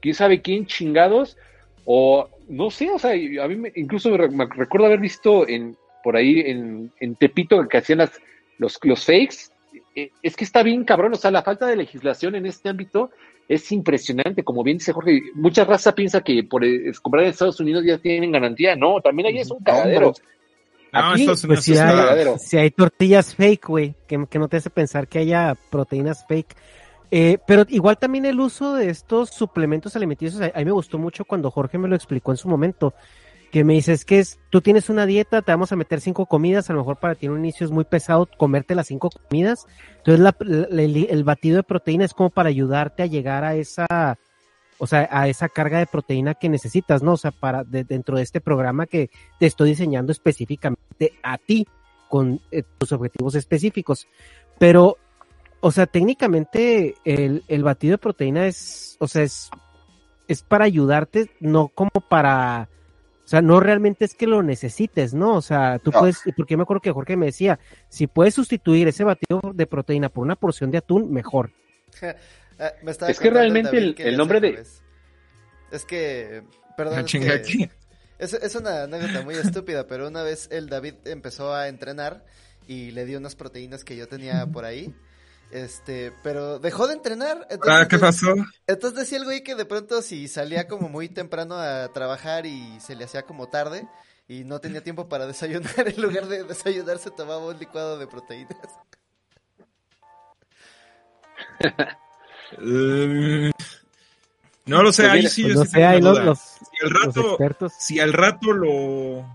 quién 0.00 0.14
sabe 0.14 0.40
quién 0.40 0.64
chingados, 0.66 1.36
o 1.84 2.28
no 2.48 2.70
sé, 2.70 2.88
o 2.90 2.98
sea, 2.98 3.10
a 3.12 3.48
mí 3.48 3.56
me- 3.56 3.72
incluso 3.74 4.10
me, 4.10 4.16
re- 4.18 4.30
me 4.30 4.46
recuerdo 4.46 4.86
haber 4.86 5.00
visto 5.00 5.46
en 5.48 5.76
por 6.04 6.16
ahí 6.16 6.40
en, 6.40 6.90
en 7.00 7.14
Tepito 7.16 7.66
que 7.68 7.78
hacían 7.78 7.98
las, 7.98 8.12
los, 8.58 8.78
los 8.82 9.04
fakes. 9.04 9.36
Eh, 9.94 10.10
Es 10.22 10.36
que 10.36 10.44
está 10.44 10.62
bien 10.62 10.84
cabrón, 10.84 11.12
o 11.12 11.16
sea, 11.16 11.30
la 11.30 11.42
falta 11.42 11.66
de 11.66 11.76
legislación 11.76 12.34
en 12.34 12.46
este 12.46 12.68
ámbito 12.68 13.10
es 13.48 13.70
impresionante, 13.72 14.42
como 14.44 14.62
bien 14.62 14.78
dice 14.78 14.92
Jorge, 14.92 15.20
mucha 15.34 15.64
raza 15.64 15.94
piensa 15.94 16.20
que 16.22 16.42
por 16.44 16.64
eh, 16.64 16.90
comprar 17.02 17.24
en 17.24 17.30
Estados 17.30 17.60
Unidos 17.60 17.84
ya 17.84 17.98
tienen 17.98 18.32
garantía, 18.32 18.74
no, 18.76 19.00
también 19.00 19.26
ahí 19.28 19.38
es 19.38 19.50
un 19.50 19.62
cagadero. 19.62 20.12
No, 20.92 21.12
Aquí, 21.12 21.24
Pues 21.26 21.44
Unidos 21.44 21.64
si 21.64 21.72
hay, 21.78 21.96
si 22.38 22.56
hay 22.58 22.70
tortillas 22.70 23.34
fake, 23.34 23.66
güey, 23.66 23.94
que, 24.06 24.26
que 24.28 24.38
no 24.38 24.48
te 24.48 24.58
hace 24.58 24.70
pensar 24.70 25.08
que 25.08 25.18
haya 25.20 25.56
proteínas 25.70 26.26
fake. 26.26 26.54
Eh, 27.10 27.38
pero 27.46 27.64
igual 27.68 27.98
también 27.98 28.24
el 28.24 28.40
uso 28.40 28.74
de 28.74 28.88
estos 28.90 29.30
suplementos 29.30 29.96
alimenticios, 29.96 30.40
a, 30.40 30.46
a 30.54 30.58
mí 30.58 30.64
me 30.64 30.72
gustó 30.72 30.98
mucho 30.98 31.24
cuando 31.26 31.50
Jorge 31.50 31.76
me 31.78 31.88
lo 31.88 31.94
explicó 31.96 32.30
en 32.30 32.38
su 32.38 32.48
momento, 32.48 32.94
que 33.50 33.64
me 33.64 33.74
dice, 33.74 33.92
es 33.92 34.06
que 34.06 34.18
es, 34.18 34.38
tú 34.48 34.62
tienes 34.62 34.88
una 34.88 35.04
dieta, 35.04 35.42
te 35.42 35.52
vamos 35.52 35.70
a 35.72 35.76
meter 35.76 36.00
cinco 36.00 36.24
comidas, 36.24 36.70
a 36.70 36.72
lo 36.72 36.78
mejor 36.78 36.96
para 36.96 37.14
ti 37.14 37.26
en 37.26 37.32
un 37.32 37.40
inicio 37.40 37.66
es 37.66 37.70
muy 37.70 37.84
pesado 37.84 38.26
comerte 38.38 38.74
las 38.74 38.86
cinco 38.86 39.10
comidas, 39.10 39.66
entonces 39.98 40.20
la- 40.20 40.34
la- 40.40 40.82
el, 40.82 41.06
el 41.10 41.24
batido 41.24 41.56
de 41.56 41.62
proteína 41.62 42.06
es 42.06 42.14
como 42.14 42.30
para 42.30 42.48
ayudarte 42.48 43.02
a 43.02 43.06
llegar 43.06 43.44
a 43.44 43.56
esa, 43.56 44.16
o 44.78 44.86
sea, 44.86 45.06
a 45.12 45.28
esa 45.28 45.50
carga 45.50 45.78
de 45.80 45.86
proteína 45.86 46.32
que 46.32 46.48
necesitas, 46.48 47.02
¿no? 47.02 47.12
O 47.12 47.16
sea, 47.18 47.30
para 47.30 47.62
de- 47.62 47.84
dentro 47.84 48.16
de 48.16 48.22
este 48.22 48.40
programa 48.40 48.86
que 48.86 49.10
te 49.38 49.44
estoy 49.44 49.68
diseñando 49.68 50.12
específicamente 50.12 50.81
a 51.22 51.38
ti 51.38 51.66
con 52.08 52.40
eh, 52.50 52.62
tus 52.78 52.92
objetivos 52.92 53.34
específicos. 53.34 54.06
Pero, 54.58 54.98
o 55.60 55.70
sea, 55.72 55.86
técnicamente 55.86 56.94
el, 57.04 57.42
el 57.48 57.62
batido 57.62 57.92
de 57.92 57.98
proteína 57.98 58.46
es, 58.46 58.96
o 59.00 59.08
sea, 59.08 59.22
es, 59.22 59.50
es 60.28 60.42
para 60.42 60.64
ayudarte, 60.66 61.30
no 61.40 61.68
como 61.68 61.90
para, 62.08 62.68
o 63.24 63.28
sea, 63.28 63.40
no 63.42 63.60
realmente 63.60 64.04
es 64.04 64.14
que 64.14 64.26
lo 64.26 64.42
necesites, 64.42 65.14
¿no? 65.14 65.34
O 65.36 65.42
sea, 65.42 65.78
tú 65.78 65.90
No. 65.90 66.00
puedes, 66.00 66.20
porque 66.36 66.52
yo 66.52 66.58
me 66.58 66.62
acuerdo 66.64 66.80
que 66.82 66.92
Jorge 66.92 67.16
me 67.16 67.26
decía, 67.26 67.58
si 67.88 68.06
puedes 68.06 68.34
sustituir 68.34 68.88
ese 68.88 69.04
batido 69.04 69.40
de 69.54 69.66
proteína 69.66 70.08
por 70.08 70.22
una 70.24 70.36
porción 70.36 70.70
de 70.70 70.78
atún, 70.78 71.12
mejor. 71.12 71.50
Ah, 72.58 72.72
me 72.82 72.92
Es 72.92 73.18
que 73.18 73.30
realmente 73.30 73.70
David 73.70 73.82
el- 73.88 73.94
que 73.94 74.08
el 74.08 74.16
nombre 74.16 74.40
de-. 74.40 74.62
Es 75.72 75.84
que, 75.86 76.42
perdón, 76.76 76.98
Ah, 76.98 77.00
es, 77.00 77.12
que- 77.12 77.30
aquí. 77.30 77.70
Es, 78.22 78.32
es 78.34 78.54
una 78.54 78.84
anécdota 78.84 79.22
muy 79.22 79.34
estúpida, 79.36 79.86
pero 79.86 80.08
una 80.08 80.22
vez 80.22 80.48
el 80.50 80.68
David 80.68 80.94
empezó 81.06 81.54
a 81.54 81.68
entrenar 81.68 82.24
y 82.66 82.92
le 82.92 83.04
dio 83.04 83.18
unas 83.18 83.34
proteínas 83.34 83.84
que 83.84 83.96
yo 83.96 84.08
tenía 84.08 84.46
por 84.46 84.64
ahí. 84.64 84.94
Este, 85.50 86.12
pero 86.22 86.58
dejó 86.58 86.86
de 86.86 86.94
entrenar. 86.94 87.46
Entonces, 87.50 87.82
Ah, 87.82 87.88
¿qué 87.88 87.98
pasó? 87.98 88.34
Entonces 88.66 89.00
decía 89.00 89.18
el 89.18 89.24
güey 89.24 89.42
que 89.42 89.54
de 89.54 89.66
pronto 89.66 90.00
si 90.02 90.28
salía 90.28 90.68
como 90.68 90.88
muy 90.88 91.08
temprano 91.08 91.56
a 91.56 91.92
trabajar 91.92 92.46
y 92.46 92.80
se 92.80 92.94
le 92.96 93.04
hacía 93.04 93.24
como 93.24 93.48
tarde 93.48 93.86
y 94.28 94.44
no 94.44 94.60
tenía 94.60 94.82
tiempo 94.82 95.08
para 95.08 95.26
desayunar, 95.28 95.88
en 95.88 96.00
lugar 96.00 96.28
de 96.28 96.44
desayunar 96.44 96.98
se 96.98 97.10
tomaba 97.10 97.46
un 97.46 97.58
licuado 97.58 97.98
de 97.98 98.06
proteínas. 98.06 98.56
Eh, 102.58 103.50
no 104.66 104.82
lo 104.82 104.92
sé, 104.92 105.04
Pues 105.04 105.12
ahí 105.12 105.20
mira, 105.20 105.30
sí 105.30 105.42
Pues 105.42 105.54
yo 105.54 105.54
no 105.54 105.64
sí 105.64 105.66
sé, 105.66 105.84
tengo 105.84 105.86
ahí 105.86 106.00
los, 106.00 106.18
los, 106.20 106.40
al 106.82 106.90
rato, 106.90 107.30
expertos. 107.30 107.72
si 107.78 108.00
al 108.00 108.12
rato 108.12 108.52
lo, 108.52 109.26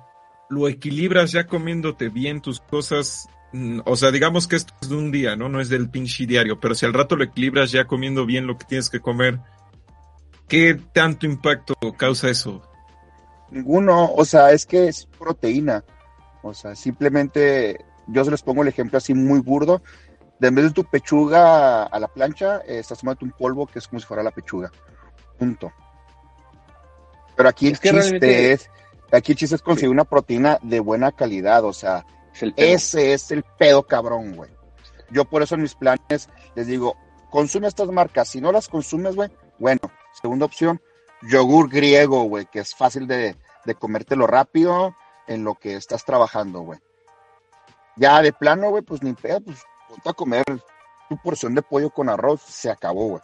lo 0.50 0.68
equilibras 0.68 1.32
ya 1.32 1.48
comiéndote 1.48 2.10
bien 2.10 2.42
tus 2.42 2.60
cosas, 2.60 3.28
mm, 3.54 3.80
o 3.86 3.96
sea, 3.96 4.12
digamos 4.12 4.48
que 4.48 4.56
esto 4.56 4.74
es 4.82 4.90
de 4.90 4.96
un 4.96 5.12
día, 5.12 5.36
¿no? 5.36 5.50
No 5.50 5.60
es 5.60 5.70
del 5.70 5.90
pinche 5.90 6.26
diario, 6.26 6.60
pero 6.60 6.76
si 6.76 6.86
al 6.86 6.94
rato 6.94 7.16
lo 7.16 7.24
equilibras 7.24 7.72
ya 7.72 7.86
comiendo 7.86 8.26
bien 8.26 8.48
lo 8.48 8.58
que 8.58 8.66
tienes 8.66 8.90
que 8.90 9.00
comer, 9.00 9.40
¿qué 10.48 10.80
tanto 10.94 11.26
impacto 11.26 11.76
causa 11.98 12.30
eso? 12.30 12.62
Ninguno, 13.52 14.12
o 14.14 14.26
sea, 14.26 14.52
es 14.52 14.66
que 14.66 14.88
es 14.88 15.06
proteína. 15.18 15.84
O 16.42 16.54
sea, 16.54 16.76
simplemente 16.76 17.86
yo 18.08 18.24
se 18.24 18.32
les 18.32 18.42
pongo 18.42 18.62
el 18.62 18.68
ejemplo 18.68 18.98
así 18.98 19.14
muy 19.14 19.40
burdo. 19.40 19.82
De 20.40 20.50
en 20.50 20.56
vez 20.56 20.66
de 20.66 20.72
tu 20.72 20.84
pechuga 20.84 21.84
a 21.84 22.00
la 22.00 22.08
plancha, 22.08 22.62
eh, 22.68 22.80
estás 22.80 23.00
tomando 23.00 23.26
un 23.26 23.32
polvo 23.32 23.66
que 23.66 23.80
es 23.80 23.88
como 23.88 24.00
si 24.00 24.06
fuera 24.06 24.22
la 24.22 24.32
pechuga. 24.32 24.72
Punto. 25.38 25.72
Pero 27.38 27.48
aquí 27.50 27.68
el 27.68 27.74
Es 27.74 27.80
que 27.80 27.90
chiste 27.92 28.02
realmente- 28.02 28.52
es, 28.52 28.70
aquí 29.14 29.32
el 29.32 29.38
chiste 29.38 29.56
es 29.56 29.62
conseguir 29.62 29.90
una 29.92 30.04
proteína 30.04 30.60
de 30.62 30.82
buena 30.82 31.14
calidad. 31.14 31.64
O 31.64 31.72
sea, 31.72 32.06
Es 32.34 32.42
el 32.44 32.54
ese 32.58 33.14
es 33.14 33.32
el 33.32 33.44
pedo 33.58 33.84
cabrón, 33.84 34.36
güey. 34.36 34.50
Yo 35.12 35.24
por 35.24 35.42
eso 35.42 35.56
en 35.56 35.62
mis 35.62 35.76
planes 35.76 36.28
les 36.56 36.68
digo, 36.68 36.98
consume 37.30 37.68
estas 37.68 37.88
marcas. 37.90 38.28
Si 38.28 38.42
no 38.42 38.52
las 38.52 38.68
consumes, 38.68 39.16
güey, 39.16 39.30
bueno, 39.60 39.80
segunda 40.22 40.46
opción, 40.46 40.82
yogur 41.22 41.70
griego, 41.70 42.24
güey, 42.24 42.46
que 42.48 42.60
es 42.60 42.76
fácil 42.76 43.08
de, 43.08 43.38
de 43.64 43.76
comértelo 43.76 44.28
rápido 44.28 44.96
en 45.28 45.44
lo 45.46 45.56
que 45.56 45.76
estás 45.76 46.04
trabajando, 46.04 46.62
güey. 46.62 46.80
Ya 47.96 48.22
de 48.22 48.34
plano, 48.34 48.70
güey, 48.70 48.84
pues 48.84 49.02
ni 49.02 49.14
pedo, 49.14 49.42
pues 49.42 49.60
ponte 49.88 50.10
a 50.10 50.14
comer 50.14 50.44
tu 51.10 51.18
porción 51.22 51.56
de 51.56 51.62
pollo 51.62 51.90
con 51.90 52.10
arroz, 52.10 52.42
se 52.42 52.70
acabó, 52.70 53.08
güey. 53.10 53.22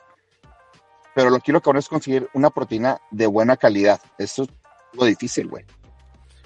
Pero 1.15 1.29
lo 1.29 1.37
que 1.37 1.43
quiero 1.43 1.61
cabrón 1.61 1.79
es 1.79 1.87
conseguir 1.89 2.27
una 2.33 2.49
proteína 2.49 2.97
de 3.11 3.27
buena 3.27 3.55
calidad. 3.57 3.99
Eso 4.17 4.43
es 4.43 4.49
lo 4.93 5.05
difícil, 5.05 5.47
güey. 5.47 5.63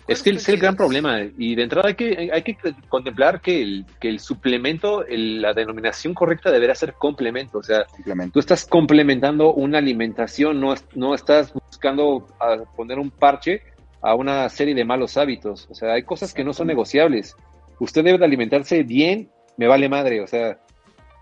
Es 0.07 0.23
que 0.23 0.29
es 0.29 0.47
el 0.47 0.55
gran 0.57 0.75
¿Cuántos 0.77 0.85
problema. 1.01 1.29
Y 1.37 1.55
de 1.55 1.63
entrada 1.63 1.89
hay 1.89 1.95
que, 1.95 2.29
hay 2.33 2.41
que 2.41 2.57
contemplar 2.87 3.41
que 3.41 3.61
el, 3.61 3.85
que 3.99 4.07
el 4.07 4.19
suplemento, 4.21 5.05
el- 5.05 5.41
la 5.41 5.53
denominación 5.53 6.13
correcta 6.13 6.49
deberá 6.49 6.73
ser 6.75 6.93
complemento. 6.93 7.57
O 7.57 7.63
sea, 7.63 7.83
Complemento. 7.85 8.33
tú 8.33 8.39
estás 8.39 8.65
complementando 8.65 9.53
una 9.53 9.79
alimentación, 9.79 10.61
no, 10.61 10.73
no 10.95 11.13
estás 11.13 11.51
buscando 11.53 12.25
a 12.39 12.55
poner 12.77 12.99
un 12.99 13.11
parche 13.11 13.61
a 14.01 14.15
una 14.15 14.47
serie 14.47 14.73
de 14.75 14.85
malos 14.85 15.17
hábitos. 15.17 15.67
O 15.69 15.75
sea, 15.75 15.93
hay 15.93 16.03
cosas 16.03 16.33
que 16.33 16.45
no 16.45 16.53
son 16.53 16.67
negociables. 16.67 17.35
Usted 17.79 18.01
debe 18.05 18.17
de 18.17 18.25
alimentarse 18.25 18.83
bien, 18.83 19.29
me 19.57 19.67
vale 19.67 19.89
madre. 19.89 20.21
O 20.21 20.27
sea, 20.27 20.57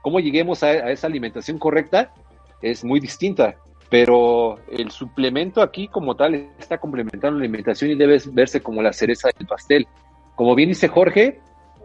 cómo 0.03 0.19
lleguemos 0.19 0.61
a, 0.61 0.67
a 0.67 0.91
esa 0.91 1.07
alimentación 1.07 1.57
correcta 1.57 2.13
es 2.61 2.83
muy 2.83 2.99
distinta. 2.99 3.55
Pero 3.89 4.59
el 4.71 4.91
suplemento 4.91 5.61
aquí 5.61 5.87
como 5.87 6.15
tal 6.15 6.35
está 6.57 6.77
complementando 6.79 7.37
la 7.37 7.45
alimentación 7.45 7.91
y 7.91 7.95
debe 7.95 8.19
verse 8.31 8.61
como 8.61 8.81
la 8.81 8.93
cereza 8.93 9.29
del 9.37 9.47
pastel. 9.47 9.87
Como 10.35 10.55
bien 10.55 10.69
dice 10.69 10.87
Jorge, 10.87 11.39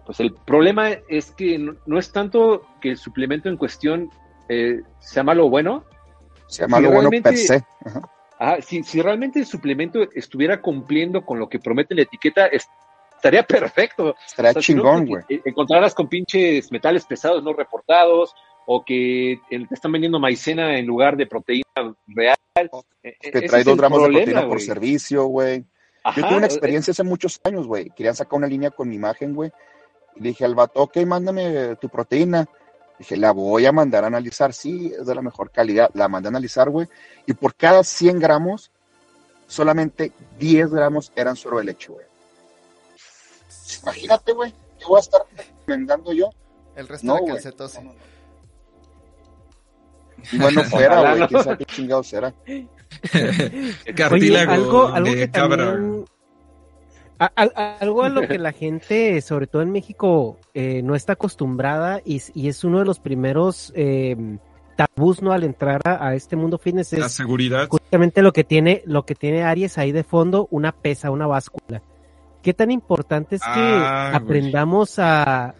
pues 0.06 0.18
el 0.20 0.32
problema 0.32 0.90
es 1.09 1.30
que 1.32 1.59
no, 1.59 1.74
no 1.86 1.98
es 1.98 2.10
tanto 2.10 2.62
que 2.80 2.90
el 2.90 2.97
suplemento 2.97 3.48
en 3.48 3.56
cuestión 3.56 4.10
eh, 4.48 4.80
sea 4.98 5.22
malo 5.22 5.47
o 5.47 5.51
bueno. 5.51 5.84
Sea 6.48 6.66
malo 6.66 6.88
o 6.88 6.92
bueno 6.92 7.10
per 7.10 7.36
se. 7.36 7.62
Ajá. 7.84 8.02
Ah, 8.42 8.56
si, 8.62 8.82
si, 8.82 9.02
realmente 9.02 9.38
el 9.38 9.44
suplemento 9.44 10.01
estuviera 10.14 10.62
cumpliendo 10.62 11.26
con 11.26 11.38
lo 11.38 11.47
que 11.47 11.59
promete 11.59 11.94
la 11.94 12.02
etiqueta, 12.02 12.47
estaría 12.47 13.42
perfecto. 13.47 14.16
Estaría 14.26 14.52
o 14.52 14.55
sea, 14.55 14.62
chingón, 14.62 15.06
güey. 15.06 15.22
Si 15.28 15.36
no, 15.36 15.42
encontrarás 15.44 15.94
con 15.94 16.09
pinches 16.09 16.72
metales 16.72 17.05
pesados 17.05 17.44
no 17.44 17.52
reportados, 17.52 18.34
o 18.66 18.85
que 18.85 19.41
te 19.49 19.66
están 19.70 19.93
vendiendo 19.93 20.19
maicena 20.19 20.78
en 20.78 20.87
lugar 20.87 21.16
de 21.16 21.27
proteína 21.27 21.65
real. 22.07 22.37
Que 23.03 23.16
Ese 23.20 23.43
trae 23.43 23.65
dos 23.65 23.77
gramos 23.77 23.99
problema, 23.99 24.20
de 24.20 24.24
proteína 24.27 24.49
por 24.49 24.61
servicio, 24.61 25.24
güey. 25.27 25.65
Yo 26.16 26.27
tuve 26.27 26.37
una 26.37 26.47
experiencia 26.47 26.93
hace 26.93 27.03
muchos 27.03 27.41
años, 27.45 27.66
güey. 27.66 27.91
Querían 27.91 28.15
sacar 28.15 28.39
una 28.39 28.47
línea 28.47 28.70
con 28.70 28.89
mi 28.89 28.97
imagen, 28.97 29.35
güey. 29.35 29.53
Y 30.16 30.20
le 30.23 30.28
dije 30.31 30.45
al 30.45 30.55
vato, 30.55 30.82
ok, 30.82 30.97
mándame 31.07 31.77
tu 31.77 31.89
proteína. 31.89 32.49
Dije, 32.99 33.16
la 33.16 33.32
voy 33.32 33.66
a 33.66 33.73
mandar 33.73 34.05
a 34.05 34.09
analizar. 34.09 34.53
Sí, 34.53 34.93
es 34.99 35.07
de 35.07 35.15
la 35.15 35.23
mejor 35.23 35.51
calidad. 35.51 35.91
La 35.95 36.09
mandé 36.09 36.28
a 36.28 36.31
analizar, 36.31 36.70
güey. 36.70 36.87
Y 37.27 37.32
por 37.32 37.55
cada 37.55 37.82
100 37.82 38.19
gramos, 38.19 38.70
solamente 39.47 40.12
10 40.39 40.70
gramos 40.70 41.12
eran 41.16 41.37
suero 41.37 41.59
de 41.59 41.65
leche, 41.65 41.93
güey. 41.93 42.07
Imagínate, 43.82 44.32
güey. 44.32 44.53
¿Qué 44.78 44.85
voy 44.87 44.99
a 44.99 45.01
estar 45.01 45.23
recomendando 45.37 46.12
yo? 46.12 46.31
El 46.77 46.89
resto 46.89 47.07
no, 47.07 47.16
de 47.16 47.27
calcetose. 47.27 47.82
No, 47.82 47.93
bueno, 50.38 50.62
fuera, 50.70 51.14
güey. 51.14 51.28
¿Quién 51.28 51.42
sabe 51.44 51.59
qué 51.59 51.64
chingados 51.66 52.12
era? 52.12 52.34
Cartílago 53.97 54.52
Oye, 54.52 54.62
algo, 54.62 54.86
algo 54.88 55.10
de 55.10 55.16
que 55.16 55.30
cabra. 55.30 55.72
también- 55.72 56.05
a- 57.18 57.32
a- 57.36 57.76
algo 57.80 58.02
a 58.02 58.09
lo 58.09 58.26
que 58.26 58.38
la 58.38 58.52
gente, 58.52 59.20
sobre 59.20 59.47
todo 59.47 59.60
en 59.62 59.70
México, 59.72 60.38
eh, 60.55 60.80
no 60.82 60.94
está 60.94 61.12
acostumbrada 61.14 62.01
y, 62.05 62.16
es- 62.16 62.32
y 62.34 62.48
es 62.48 62.64
uno 62.64 62.78
de 62.78 62.86
los 62.86 62.98
primeros 62.98 63.72
eh, 63.76 64.16
tabús 64.76 65.20
no 65.20 65.32
al 65.32 65.44
entrar 65.44 65.82
a, 65.84 66.09
a 66.09 66.14
este 66.14 66.36
mundo 66.36 66.56
fitness 66.56 66.94
La 66.94 67.06
es 67.06 67.12
seguridad. 67.12 67.68
justamente 67.68 68.22
lo 68.22 68.32
que 68.32 68.44
tiene 68.44 68.82
lo 68.86 69.05
que 69.05 69.14
tiene 69.14 69.42
Aries 69.42 69.76
ahí 69.76 69.92
de 69.92 70.02
fondo, 70.05 70.48
una 70.51 70.72
pesa, 70.72 71.10
una 71.10 71.26
báscula. 71.26 71.82
¿Qué 72.42 72.55
tan 72.55 72.70
importante 72.70 73.36
es 73.36 73.42
que 73.42 73.48
Ah, 73.55 74.12
aprendamos 74.14 74.98
a, 74.98 75.55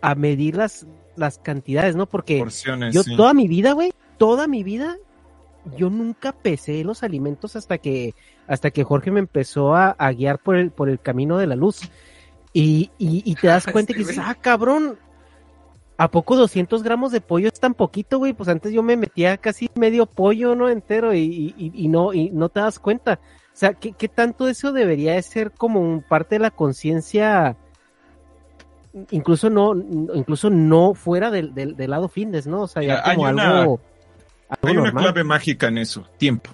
a 0.00 0.14
medir 0.14 0.56
las, 0.56 0.86
las 1.18 1.38
cantidades, 1.38 1.96
no? 1.96 2.06
Porque 2.06 2.38
Porciones, 2.38 2.94
yo 2.94 3.02
sí. 3.02 3.16
toda 3.16 3.34
mi 3.34 3.48
vida, 3.48 3.72
güey, 3.72 3.92
toda 4.16 4.46
mi 4.46 4.62
vida, 4.62 4.96
yo 5.76 5.90
nunca 5.90 6.32
pesé 6.32 6.84
los 6.84 7.02
alimentos 7.02 7.56
hasta 7.56 7.78
que, 7.78 8.14
hasta 8.46 8.70
que 8.70 8.84
Jorge 8.84 9.10
me 9.10 9.20
empezó 9.20 9.74
a, 9.74 9.90
a 9.90 10.12
guiar 10.12 10.38
por 10.38 10.56
el, 10.56 10.70
por 10.70 10.88
el 10.88 11.00
camino 11.00 11.38
de 11.38 11.46
la 11.46 11.56
luz. 11.56 11.80
Y, 12.52 12.90
y, 12.98 13.22
y 13.24 13.34
te 13.34 13.48
das 13.48 13.64
cuenta 13.72 13.92
Este 13.92 14.04
que 14.04 14.08
dices, 14.08 14.24
ah, 14.24 14.34
cabrón, 14.34 14.98
¿a 15.96 16.10
poco 16.10 16.36
200 16.36 16.82
gramos 16.82 17.12
de 17.12 17.20
pollo 17.20 17.48
es 17.48 17.60
tan 17.60 17.74
poquito, 17.74 18.18
güey? 18.18 18.32
Pues 18.32 18.48
antes 18.48 18.72
yo 18.72 18.82
me 18.82 18.96
metía 18.96 19.36
casi 19.36 19.68
medio 19.74 20.06
pollo, 20.06 20.54
¿no? 20.54 20.68
Entero 20.68 21.14
y, 21.14 21.54
y, 21.56 21.72
y 21.74 21.88
no, 21.88 22.14
y 22.14 22.30
no 22.30 22.48
te 22.48 22.60
das 22.60 22.78
cuenta. 22.78 23.20
O 23.52 23.56
sea, 23.58 23.74
¿qué, 23.74 23.92
qué 23.92 24.08
tanto 24.08 24.48
eso 24.48 24.72
debería 24.72 25.14
de 25.14 25.22
ser 25.22 25.50
como 25.50 25.80
un 25.80 26.02
parte 26.02 26.36
de 26.36 26.40
la 26.40 26.50
conciencia? 26.50 27.56
Incluso 29.10 29.50
no, 29.50 29.74
incluso 30.14 30.50
no 30.50 30.94
fuera 30.94 31.30
del, 31.30 31.54
del, 31.54 31.76
del 31.76 31.90
lado 31.90 32.08
fitness, 32.08 32.46
¿no? 32.46 32.62
O 32.62 32.68
sea, 32.68 32.82
ya 32.82 33.02
hay 33.04 33.16
como 33.16 33.28
una- 33.30 33.60
algo, 33.60 33.80
algo 34.48 34.68
Hay 34.68 34.76
una 34.76 34.92
clave 34.92 35.24
mágica 35.24 35.68
en 35.68 35.78
eso, 35.78 36.06
tiempo. 36.16 36.50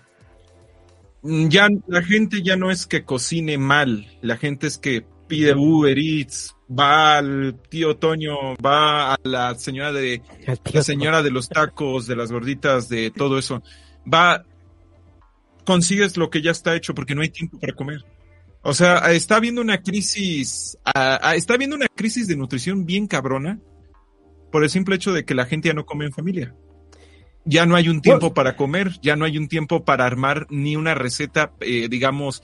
Mm, 1.23 1.48
Ya 1.48 1.69
la 1.86 2.02
gente 2.02 2.43
ya 2.43 2.56
no 2.56 2.70
es 2.70 2.86
que 2.86 3.05
cocine 3.05 3.56
mal, 3.56 4.06
la 4.20 4.36
gente 4.36 4.66
es 4.66 4.78
que 4.78 5.06
pide 5.28 5.55
Uber 5.55 5.97
Eats, 5.98 6.55
va 6.69 7.19
al 7.19 7.56
tío 7.70 7.97
Toño, 7.97 8.56
va 8.56 9.15
a 9.15 9.19
la 9.23 9.55
señora 9.55 9.93
de 9.93 10.20
la 10.73 10.82
señora 10.82 11.23
de 11.23 11.31
los 11.31 11.48
tacos, 11.48 12.06
de 12.06 12.16
las 12.16 12.31
gorditas, 12.31 12.89
de 12.90 13.11
todo 13.11 13.39
eso. 13.39 13.62
Va, 14.12 14.44
consigues 15.65 16.16
lo 16.19 16.28
que 16.28 16.43
ya 16.43 16.51
está 16.51 16.74
hecho 16.74 16.94
porque 16.94 17.15
no 17.15 17.23
hay 17.23 17.31
tiempo 17.31 17.59
para 17.59 17.73
comer. 17.74 18.05
O 18.66 18.73
sea, 18.73 18.97
está 19.12 19.36
habiendo 19.36 19.61
una 19.61 19.82
crisis, 19.82 20.78
ah, 20.86 21.19
ah, 21.23 21.36
está 21.36 21.55
habiendo 21.55 21.77
una 21.77 21.86
crisis 21.86 22.27
de 22.27 22.35
nutrición 22.35 22.86
bien 22.86 23.07
cabrona 23.07 23.61
por 24.51 24.65
el 24.65 24.70
simple 24.70 24.97
hecho 24.97 25.12
de 25.12 25.27
que 25.27 25.35
la 25.35 25.45
gente 25.45 25.69
ya 25.69 25.74
no 25.74 25.85
come 25.85 26.07
en 26.07 26.12
familia. 26.12 26.55
Ya 27.45 27.66
no 27.66 27.77
hay 27.77 27.91
un 27.91 28.01
tiempo 28.01 28.32
para 28.32 28.57
comer, 28.57 28.93
ya 29.03 29.16
no 29.16 29.27
hay 29.27 29.36
un 29.36 29.49
tiempo 29.49 29.85
para 29.85 30.07
armar 30.07 30.47
ni 30.49 30.77
una 30.77 30.95
receta, 30.95 31.53
eh, 31.61 31.89
digamos, 31.91 32.43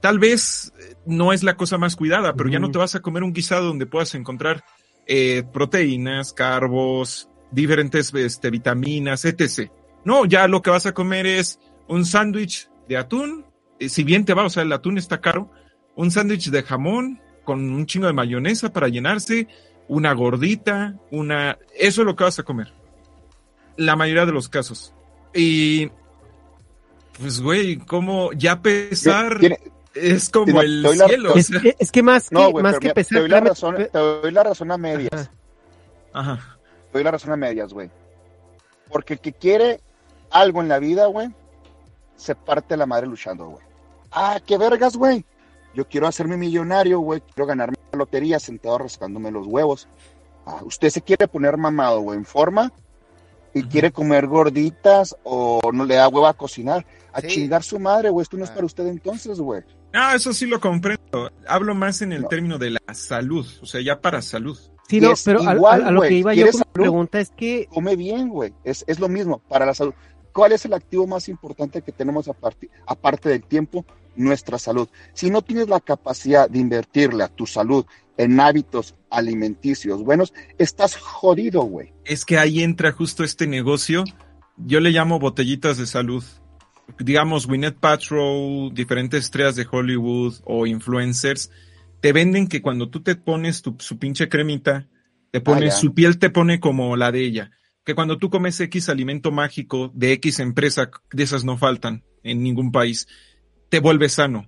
tal 0.00 0.18
vez 0.18 0.72
eh, 0.80 0.96
no 1.06 1.32
es 1.32 1.44
la 1.44 1.56
cosa 1.56 1.78
más 1.78 1.94
cuidada, 1.94 2.34
pero 2.34 2.50
ya 2.50 2.58
no 2.58 2.72
te 2.72 2.78
vas 2.78 2.96
a 2.96 3.00
comer 3.00 3.22
un 3.22 3.32
guisado 3.32 3.66
donde 3.66 3.86
puedas 3.86 4.16
encontrar 4.16 4.64
eh, 5.06 5.44
proteínas, 5.52 6.32
carbos, 6.32 7.28
diferentes 7.52 8.12
este, 8.14 8.50
vitaminas, 8.50 9.24
etc. 9.24 9.70
No, 10.04 10.24
ya 10.24 10.48
lo 10.48 10.60
que 10.60 10.70
vas 10.70 10.86
a 10.86 10.92
comer 10.92 11.26
es 11.26 11.60
un 11.86 12.04
sándwich 12.04 12.68
de 12.88 12.96
atún, 12.96 13.44
si 13.88 14.04
bien 14.04 14.24
te 14.24 14.34
va, 14.34 14.44
o 14.44 14.50
sea, 14.50 14.62
el 14.62 14.72
atún 14.72 14.98
está 14.98 15.20
caro, 15.20 15.50
un 15.96 16.10
sándwich 16.10 16.50
de 16.50 16.62
jamón 16.62 17.20
con 17.44 17.70
un 17.70 17.86
chingo 17.86 18.06
de 18.06 18.12
mayonesa 18.12 18.72
para 18.72 18.88
llenarse, 18.88 19.48
una 19.88 20.12
gordita, 20.12 20.94
una... 21.10 21.58
Eso 21.76 22.02
es 22.02 22.06
lo 22.06 22.14
que 22.14 22.24
vas 22.24 22.38
a 22.38 22.42
comer. 22.44 22.72
La 23.76 23.96
mayoría 23.96 24.26
de 24.26 24.32
los 24.32 24.48
casos. 24.48 24.92
Y... 25.34 25.90
Pues, 27.18 27.40
güey, 27.40 27.76
como 27.78 28.32
ya 28.32 28.62
pesar 28.62 29.38
Tiene- 29.40 29.58
es 29.94 30.30
como 30.30 30.60
el 30.62 30.82
la- 30.82 31.06
cielo. 31.06 31.32
o 31.32 31.36
Es, 31.36 31.48
sea, 31.48 31.60
que- 31.60 31.76
es 31.78 31.90
que 31.92 32.02
más 32.02 32.28
que, 32.28 32.34
No, 32.34 32.50
más 32.52 32.74
que 32.78 32.84
mira, 32.86 32.94
pesar, 32.94 33.16
te 33.16 33.20
doy, 33.20 33.28
la 33.28 33.40
razón, 33.40 33.76
te 33.76 33.98
doy 33.98 34.30
la 34.32 34.42
razón 34.44 34.70
a 34.70 34.78
medias. 34.78 35.10
Ajá. 35.12 36.32
Ajá. 36.32 36.58
Te 36.92 36.98
doy 36.98 37.04
la 37.04 37.10
razón 37.10 37.32
a 37.32 37.36
medias, 37.36 37.72
güey. 37.72 37.90
Porque 38.90 39.14
el 39.14 39.20
que 39.20 39.32
quiere 39.32 39.80
algo 40.30 40.62
en 40.62 40.68
la 40.68 40.78
vida, 40.78 41.06
güey, 41.06 41.28
se 42.16 42.34
parte 42.34 42.76
la 42.76 42.86
madre 42.86 43.06
luchando, 43.06 43.48
güey. 43.48 43.64
Ah, 44.12 44.40
qué 44.44 44.58
vergas, 44.58 44.96
güey. 44.96 45.24
Yo 45.74 45.86
quiero 45.88 46.06
hacerme 46.06 46.36
millonario, 46.36 46.98
güey. 47.00 47.20
Quiero 47.20 47.46
ganarme 47.46 47.76
la 47.92 47.98
lotería 47.98 48.38
sentado 48.38 48.78
rascándome 48.78 49.30
los 49.30 49.46
huevos. 49.46 49.88
Ah, 50.46 50.60
usted 50.64 50.90
se 50.90 51.00
quiere 51.02 51.28
poner 51.28 51.56
mamado, 51.56 52.00
güey, 52.00 52.18
en 52.18 52.24
forma 52.24 52.72
y 53.54 53.62
quiere 53.64 53.92
comer 53.92 54.26
gorditas 54.26 55.16
o 55.22 55.60
no 55.72 55.84
le 55.84 55.94
da 55.96 56.08
hueva 56.08 56.30
a 56.30 56.34
cocinar. 56.34 56.84
A 57.12 57.20
Sí. 57.20 57.28
chingar 57.28 57.62
su 57.62 57.78
madre, 57.78 58.10
güey. 58.10 58.22
Esto 58.22 58.36
no 58.36 58.44
es 58.44 58.50
Ah. 58.50 58.54
para 58.54 58.66
usted 58.66 58.86
entonces, 58.86 59.38
güey. 59.40 59.62
Ah, 59.92 60.14
eso 60.14 60.32
sí 60.32 60.46
lo 60.46 60.60
comprendo. 60.60 61.30
Hablo 61.48 61.74
más 61.74 62.02
en 62.02 62.12
el 62.12 62.22
No. 62.22 62.28
término 62.28 62.58
de 62.58 62.70
la 62.70 62.94
salud, 62.94 63.46
o 63.62 63.66
sea, 63.66 63.80
ya 63.80 64.00
para 64.00 64.22
salud. 64.22 64.58
Sí, 64.88 65.00
no, 65.00 65.12
pero 65.24 65.40
a- 65.48 65.54
igual, 65.54 65.82
a, 65.84 65.88
a 65.88 65.90
lo 65.92 66.00
que 66.02 66.14
iba 66.14 66.32
yo 66.32 66.36
¿Quieres 66.44 66.52
con 66.54 66.62
salud? 66.62 66.72
pregunta 66.72 67.20
es 67.20 67.30
que 67.30 67.68
come 67.72 67.94
bien, 67.96 68.28
güey. 68.28 68.52
Es, 68.64 68.84
es 68.88 68.98
lo 68.98 69.08
mismo 69.08 69.38
para 69.48 69.66
la 69.66 69.74
salud. 69.74 69.94
¿Cuál 70.32 70.52
es 70.52 70.64
el 70.64 70.74
activo 70.74 71.06
más 71.08 71.28
importante 71.28 71.82
que 71.82 71.90
tenemos 71.92 72.28
aparte, 72.28 72.70
aparte 72.86 73.28
del 73.28 73.42
tiempo? 73.44 73.84
Nuestra 74.16 74.58
salud. 74.58 74.88
Si 75.14 75.30
no 75.30 75.42
tienes 75.42 75.68
la 75.68 75.80
capacidad 75.80 76.48
de 76.48 76.58
invertirle 76.58 77.24
a 77.24 77.28
tu 77.28 77.46
salud 77.46 77.86
en 78.16 78.38
hábitos 78.40 78.94
alimenticios 79.08 80.02
buenos, 80.02 80.34
estás 80.58 80.96
jodido, 80.96 81.62
güey. 81.62 81.92
Es 82.04 82.24
que 82.24 82.38
ahí 82.38 82.62
entra 82.62 82.92
justo 82.92 83.24
este 83.24 83.46
negocio. 83.46 84.04
Yo 84.56 84.80
le 84.80 84.90
llamo 84.90 85.18
botellitas 85.18 85.78
de 85.78 85.86
salud. 85.86 86.24
Digamos, 86.98 87.46
Gwyneth 87.46 87.78
Paltrow, 87.78 88.70
diferentes 88.72 89.24
estrellas 89.24 89.56
de 89.56 89.66
Hollywood 89.70 90.34
o 90.44 90.66
influencers, 90.66 91.50
te 92.00 92.12
venden 92.12 92.48
que 92.48 92.62
cuando 92.62 92.90
tú 92.90 93.02
te 93.02 93.14
pones 93.14 93.62
tu, 93.62 93.76
su 93.78 93.98
pinche 93.98 94.28
cremita, 94.28 94.88
te 95.30 95.40
pones, 95.40 95.74
Ah, 95.74 95.76
su 95.78 95.94
piel 95.94 96.18
te 96.18 96.30
pone 96.30 96.60
como 96.60 96.96
la 96.96 97.12
de 97.12 97.24
ella. 97.24 97.50
Que 97.84 97.94
cuando 97.94 98.18
tú 98.18 98.30
comes 98.30 98.60
X 98.60 98.88
alimento 98.88 99.30
mágico 99.30 99.90
de 99.94 100.12
X 100.12 100.40
empresa, 100.40 100.90
de 101.12 101.22
esas 101.22 101.44
no 101.44 101.56
faltan 101.56 102.04
en 102.22 102.42
ningún 102.42 102.72
país, 102.72 103.08
te 103.70 103.80
vuelves 103.80 104.12
sano. 104.12 104.46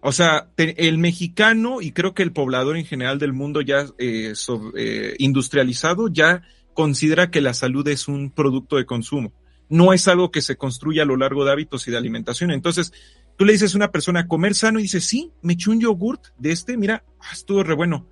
O 0.00 0.12
sea, 0.12 0.48
te- 0.54 0.88
el 0.88 0.98
mexicano 0.98 1.80
y 1.80 1.92
creo 1.92 2.14
que 2.14 2.22
el 2.22 2.32
poblador 2.32 2.76
en 2.76 2.84
general 2.84 3.18
del 3.18 3.32
mundo 3.32 3.60
ya 3.60 3.86
eh, 3.98 4.32
eh, 4.76 5.14
industrializado 5.18 6.08
ya 6.08 6.42
considera 6.74 7.30
que 7.30 7.40
la 7.40 7.54
salud 7.54 7.86
es 7.88 8.08
un 8.08 8.30
producto 8.30 8.76
de 8.76 8.86
consumo. 8.86 9.32
No 9.68 9.92
es 9.92 10.08
algo 10.08 10.30
que 10.30 10.42
se 10.42 10.56
construye 10.56 11.00
a 11.00 11.04
lo 11.04 11.16
largo 11.16 11.44
de 11.44 11.52
hábitos 11.52 11.86
y 11.86 11.90
de 11.90 11.96
alimentación. 11.96 12.50
Entonces, 12.50 12.92
tú 13.36 13.44
le 13.44 13.52
dices 13.52 13.74
a 13.74 13.78
una 13.78 13.90
persona 13.90 14.28
comer 14.28 14.54
sano 14.54 14.78
y 14.78 14.82
dice, 14.82 15.00
sí, 15.00 15.32
me 15.40 15.54
eché 15.54 15.70
un 15.70 15.80
yogurt 15.80 16.26
de 16.36 16.52
este, 16.52 16.76
mira, 16.76 17.04
ah, 17.20 17.30
estuvo 17.32 17.62
re 17.62 17.74
bueno. 17.74 18.06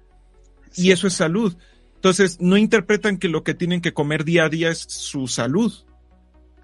Y 0.76 0.92
eso 0.92 1.06
es 1.06 1.14
salud. 1.14 1.56
Entonces, 1.96 2.40
no 2.40 2.56
interpretan 2.56 3.18
que 3.18 3.28
lo 3.28 3.42
que 3.42 3.52
tienen 3.54 3.80
que 3.82 3.92
comer 3.92 4.24
día 4.24 4.44
a 4.44 4.48
día 4.48 4.70
es 4.70 4.78
su 4.88 5.26
salud. 5.26 5.72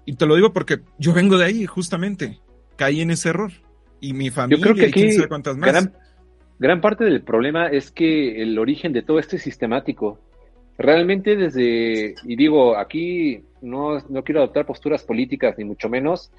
Y 0.05 0.15
te 0.15 0.25
lo 0.25 0.35
digo 0.35 0.53
porque 0.53 0.79
yo 0.97 1.13
vengo 1.13 1.37
de 1.37 1.45
ahí, 1.45 1.65
justamente. 1.65 2.39
Caí 2.77 3.01
en 3.01 3.11
ese 3.11 3.29
error. 3.29 3.51
Y 3.99 4.13
mi 4.13 4.29
familia 4.29 4.57
Yo 4.57 4.63
creo 4.63 4.75
que 4.75 4.87
y 4.89 4.91
quién 4.91 5.05
aquí 5.07 5.15
sabe 5.15 5.27
cuántas 5.27 5.57
más. 5.57 5.71
gran, 5.71 5.93
gran 6.59 6.81
parte 6.81 7.03
del 7.03 7.21
problema 7.23 7.67
es 7.67 7.91
que 7.91 8.41
el 8.41 8.57
origen 8.59 8.93
de 8.93 9.01
todo 9.03 9.19
esto 9.19 9.35
es 9.35 9.41
sistemático. 9.41 10.19
Realmente 10.77 11.35
desde, 11.35 12.13
y 12.23 12.35
digo, 12.35 12.77
aquí 12.77 13.41
no, 13.61 13.99
no 14.09 14.23
quiero 14.23 14.41
adoptar 14.41 14.65
posturas 14.67 15.03
políticas 15.03 15.55
ni 15.57 15.63
mucho 15.65 15.89
menos, 15.89 16.31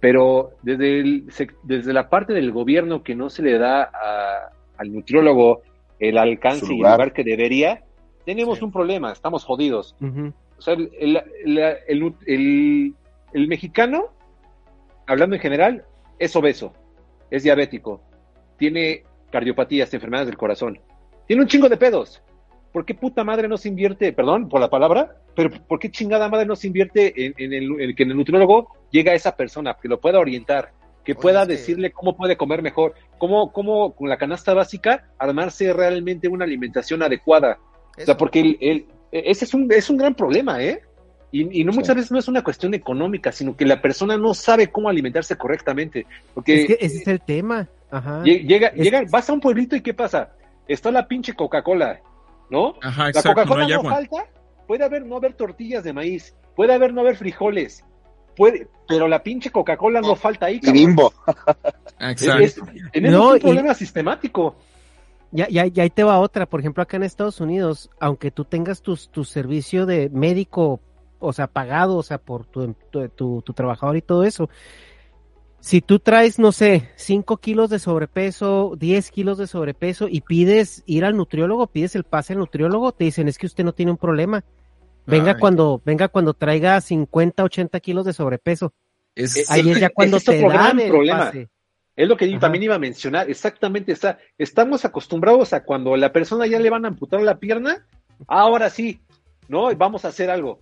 pero 0.00 0.50
desde, 0.62 1.00
el, 1.00 1.24
desde 1.62 1.92
la 1.92 2.08
parte 2.10 2.34
del 2.34 2.52
gobierno 2.52 3.02
que 3.02 3.14
no 3.14 3.30
se 3.30 3.42
le 3.42 3.58
da 3.58 3.82
a- 3.84 4.50
al 4.76 4.92
nutriólogo 4.92 5.62
el 5.98 6.18
alcance 6.18 6.66
y 6.66 6.76
el 6.76 6.76
lugar. 6.76 7.12
que 7.12 7.24
debería, 7.24 7.82
tenemos 8.26 8.58
Sí. 8.58 8.64
un 8.64 8.70
problema, 8.72 9.10
estamos 9.12 9.42
jodidos. 9.44 9.96
O 10.58 10.60
sea, 10.62 10.74
el, 10.74 10.90
el- 11.00 11.54
la- 11.54 11.72
el- 11.88 12.14
el- 12.26 12.94
el 13.32 13.48
mexicano, 13.48 14.04
hablando 15.06 15.34
en 15.34 15.40
general, 15.42 15.84
es 16.18 16.36
obeso, 16.36 16.74
es 17.30 17.42
diabético, 17.42 18.00
tiene 18.56 19.04
cardiopatías, 19.30 19.92
enfermedades 19.94 20.28
del 20.28 20.36
corazón, 20.38 20.78
tiene 21.26 21.42
un 21.42 21.48
chingo 21.48 21.68
de 21.68 21.76
pedos. 21.76 22.22
¿Por 22.72 22.84
qué 22.84 22.94
puta 22.94 23.24
madre 23.24 23.48
no 23.48 23.56
se 23.56 23.68
invierte, 23.68 24.12
perdón 24.12 24.48
por 24.48 24.60
la 24.60 24.68
palabra, 24.68 25.16
pero 25.34 25.50
por 25.66 25.78
qué 25.78 25.90
chingada 25.90 26.28
madre 26.28 26.46
no 26.46 26.54
se 26.54 26.66
invierte 26.66 27.24
en, 27.24 27.34
en 27.38 27.52
el, 27.54 27.80
en 27.80 27.96
que 27.96 28.02
en 28.02 28.10
el 28.10 28.16
nutriólogo 28.16 28.68
llega 28.90 29.12
a 29.12 29.14
esa 29.14 29.36
persona, 29.36 29.76
que 29.80 29.88
lo 29.88 29.98
pueda 30.00 30.18
orientar, 30.18 30.72
que 31.04 31.12
Oye, 31.12 31.20
pueda 31.20 31.46
decirle 31.46 31.90
cómo 31.92 32.14
puede 32.16 32.36
comer 32.36 32.60
mejor, 32.60 32.94
cómo, 33.16 33.52
cómo 33.52 33.94
con 33.94 34.08
la 34.10 34.18
canasta 34.18 34.52
básica 34.52 35.08
armarse 35.18 35.72
realmente 35.72 36.28
una 36.28 36.44
alimentación 36.44 37.02
adecuada? 37.02 37.58
O 37.96 38.04
sea, 38.04 38.16
porque 38.16 38.40
el, 38.40 38.58
el- 38.60 38.86
ese 39.10 39.46
es 39.46 39.54
un, 39.54 39.72
es 39.72 39.88
un 39.88 39.96
gran 39.96 40.14
problema, 40.14 40.62
¿eh? 40.62 40.82
Y, 41.30 41.60
y 41.60 41.64
no 41.64 41.72
Sí. 41.72 41.78
muchas 41.78 41.96
veces 41.96 42.10
no 42.10 42.18
es 42.18 42.26
una 42.28 42.42
cuestión 42.42 42.72
económica, 42.74 43.32
sino 43.32 43.56
que 43.56 43.66
la 43.66 43.82
persona 43.82 44.16
no 44.16 44.32
sabe 44.34 44.68
cómo 44.68 44.88
alimentarse 44.88 45.36
correctamente. 45.36 46.06
Porque 46.34 46.62
Es 46.62 46.66
que 46.66 46.78
ese 46.80 46.98
es 46.98 47.08
el 47.08 47.20
tema. 47.20 47.68
Ajá. 47.90 48.22
llega, 48.22 48.68
Es- 48.68 48.82
llega, 48.84 49.02
vas 49.10 49.28
a 49.28 49.32
un 49.32 49.40
pueblito 49.40 49.74
y 49.76 49.80
¿qué 49.82 49.94
pasa? 49.94 50.30
Está 50.66 50.90
la 50.90 51.06
pinche 51.08 51.34
Coca-Cola, 51.34 52.00
¿no? 52.50 52.74
Ajá, 52.82 53.04
La 53.04 53.08
exacto, 53.10 53.30
Coca-Cola 53.34 53.68
no, 53.68 53.82
falta, 53.82 54.26
puede 54.66 54.84
haber 54.84 55.06
no 55.06 55.16
haber 55.16 55.32
tortillas 55.34 55.84
de 55.84 55.92
maíz, 55.94 56.34
puede 56.54 56.74
haber 56.74 56.92
no 56.92 57.00
haber 57.00 57.16
frijoles, 57.16 57.84
puede, 58.36 58.68
pero 58.86 59.08
la 59.08 59.22
pinche 59.22 59.50
Coca-Cola 59.50 60.00
no 60.02 60.14
falta 60.16 60.46
ahí, 60.46 60.56
Y 60.56 60.60
cabrón. 60.60 60.74
bimbo. 60.74 61.12
Es- 61.98 62.22
Exacto. 62.22 62.42
es- 62.92 63.02
No, 63.02 63.30
un 63.30 63.36
y- 63.38 63.40
problema 63.40 63.74
sistemático. 63.74 64.56
Ya, 65.30 65.46
ya, 65.48 65.66
ya 65.66 65.82
ahí 65.82 65.90
te 65.90 66.04
va 66.04 66.18
otra. 66.20 66.46
Por 66.46 66.60
ejemplo, 66.60 66.82
acá 66.82 66.96
en 66.96 67.02
Estados 67.02 67.40
Unidos, 67.40 67.90
aunque 68.00 68.30
tú 68.30 68.44
tengas 68.46 68.80
tus, 68.82 69.10
tu 69.10 69.24
servicio 69.24 69.84
de 69.84 70.08
médico, 70.10 70.80
o 71.18 71.32
sea, 71.32 71.46
pagado, 71.46 71.96
o 71.96 72.02
sea, 72.02 72.18
por 72.18 72.46
tu, 72.46 72.74
tu, 72.90 73.08
tu- 73.08 73.42
tu 73.42 73.52
trabajador 73.52 73.96
y 73.96 74.02
todo 74.02 74.24
eso, 74.24 74.48
si 75.60 75.80
tú 75.80 75.98
traes, 75.98 76.38
no 76.38 76.52
sé, 76.52 76.90
5 76.96 77.38
kilos 77.38 77.68
de 77.68 77.78
sobrepeso, 77.80 78.74
10 78.78 79.10
kilos 79.10 79.38
de 79.38 79.46
sobrepeso 79.48 80.06
y 80.08 80.20
pides 80.20 80.84
ir 80.86 81.04
al 81.04 81.16
nutriólogo, 81.16 81.66
pides 81.66 81.96
el 81.96 82.04
pase 82.04 82.32
al 82.34 82.38
nutriólogo, 82.38 82.92
te 82.92 83.04
dicen, 83.04 83.26
es 83.28 83.38
que 83.38 83.46
usted 83.46 83.64
no 83.64 83.72
tiene 83.72 83.90
un 83.90 83.98
problema. 83.98 84.44
Venga 85.06 85.32
Ay, 85.32 85.40
cuando, 85.40 85.82
venga 85.84 86.08
cuando 86.08 86.34
traiga 86.34 86.80
50, 86.80 87.42
80 87.42 87.80
kilos 87.80 88.04
de 88.04 88.12
sobrepeso. 88.12 88.72
Es, 89.16 89.50
Ahí 89.50 89.68
es 89.70 89.80
ya 89.80 89.90
cuando 89.90 90.18
es 90.18 90.24
te 90.24 90.40
dan 90.40 90.78
el 90.78 90.90
problema. 90.90 91.18
pase. 91.24 91.48
Es 91.96 92.06
lo 92.08 92.16
que 92.16 92.30
yo 92.30 92.38
también 92.38 92.62
iba 92.62 92.76
a 92.76 92.78
mencionar, 92.78 93.28
exactamente, 93.28 93.90
está, 93.90 94.18
estamos 94.38 94.84
acostumbrados 94.84 95.52
a 95.52 95.64
cuando 95.64 95.96
la 95.96 96.12
persona 96.12 96.46
ya 96.46 96.60
le 96.60 96.70
van 96.70 96.84
a 96.84 96.88
amputar 96.88 97.20
la 97.22 97.38
pierna, 97.40 97.84
ahora 98.28 98.70
sí, 98.70 99.00
¿no? 99.48 99.74
Vamos 99.74 100.04
a 100.04 100.08
hacer 100.08 100.30
algo. 100.30 100.60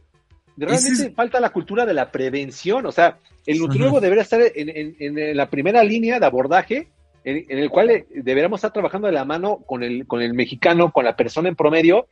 Realmente 0.57 1.07
es- 1.09 1.15
falta 1.15 1.39
la 1.41 1.51
cultura 1.51 1.85
de 1.85 1.95
la 1.95 2.11
prevención, 2.11 2.87
o 2.87 2.93
sea, 2.93 3.19
el 3.47 3.59
nutriólogo 3.59 3.97
Ujú. 3.97 4.03
debería 4.03 4.23
estar 4.23 4.41
en, 4.43 4.69
en- 4.69 5.19
en 5.19 5.37
la 5.37 5.49
primera 5.51 5.83
línea 5.85 6.19
de 6.19 6.27
abordaje, 6.27 6.89
en, 7.25 7.45
en 7.49 7.59
el 7.59 7.71
cual 7.71 8.05
deberíamos 8.11 8.59
estar 8.59 8.73
trabajando 8.73 9.07
de 9.09 9.13
la 9.13 9.25
mano 9.25 9.59
con 9.67 9.83
el, 9.83 10.07
con 10.07 10.23
el 10.23 10.33
mexicano, 10.35 10.93
con 10.93 11.05
la 11.05 11.17
persona 11.17 11.49
en 11.49 11.57
promedio, 11.57 12.07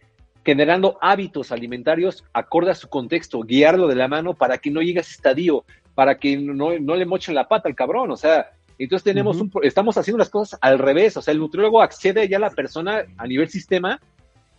generando 0.44 0.98
hábitos 1.00 1.52
alimentarios 1.52 2.24
acorde 2.32 2.70
a 2.72 2.74
su 2.74 2.88
contexto, 2.88 3.40
guiarlo 3.42 3.88
de 3.88 3.94
la 3.94 4.08
mano 4.08 4.34
para 4.34 4.58
que 4.58 4.70
no 4.70 4.82
llegue 4.82 4.98
a 4.98 5.02
ese 5.02 5.12
estadio, 5.12 5.64
para 5.94 6.18
que 6.18 6.36
no, 6.36 6.78
no 6.78 6.96
le 6.96 7.06
mochen 7.06 7.34
la 7.34 7.48
pata 7.48 7.68
al 7.68 7.74
cabrón, 7.74 8.10
o 8.10 8.16
sea, 8.16 8.50
entonces 8.78 9.04
tenemos 9.04 9.40
un, 9.40 9.48
pro- 9.50 9.62
estamos 9.62 9.96
haciendo 9.96 10.18
las 10.18 10.28
cosas 10.30 10.58
al 10.60 10.78
revés, 10.80 11.16
o 11.16 11.22
sea, 11.22 11.32
el 11.32 11.38
nutriólogo 11.38 11.80
accede 11.80 12.28
ya 12.28 12.36
a 12.36 12.40
la 12.40 12.50
persona 12.50 13.04
a 13.16 13.26
nivel 13.26 13.48
sistema 13.48 14.00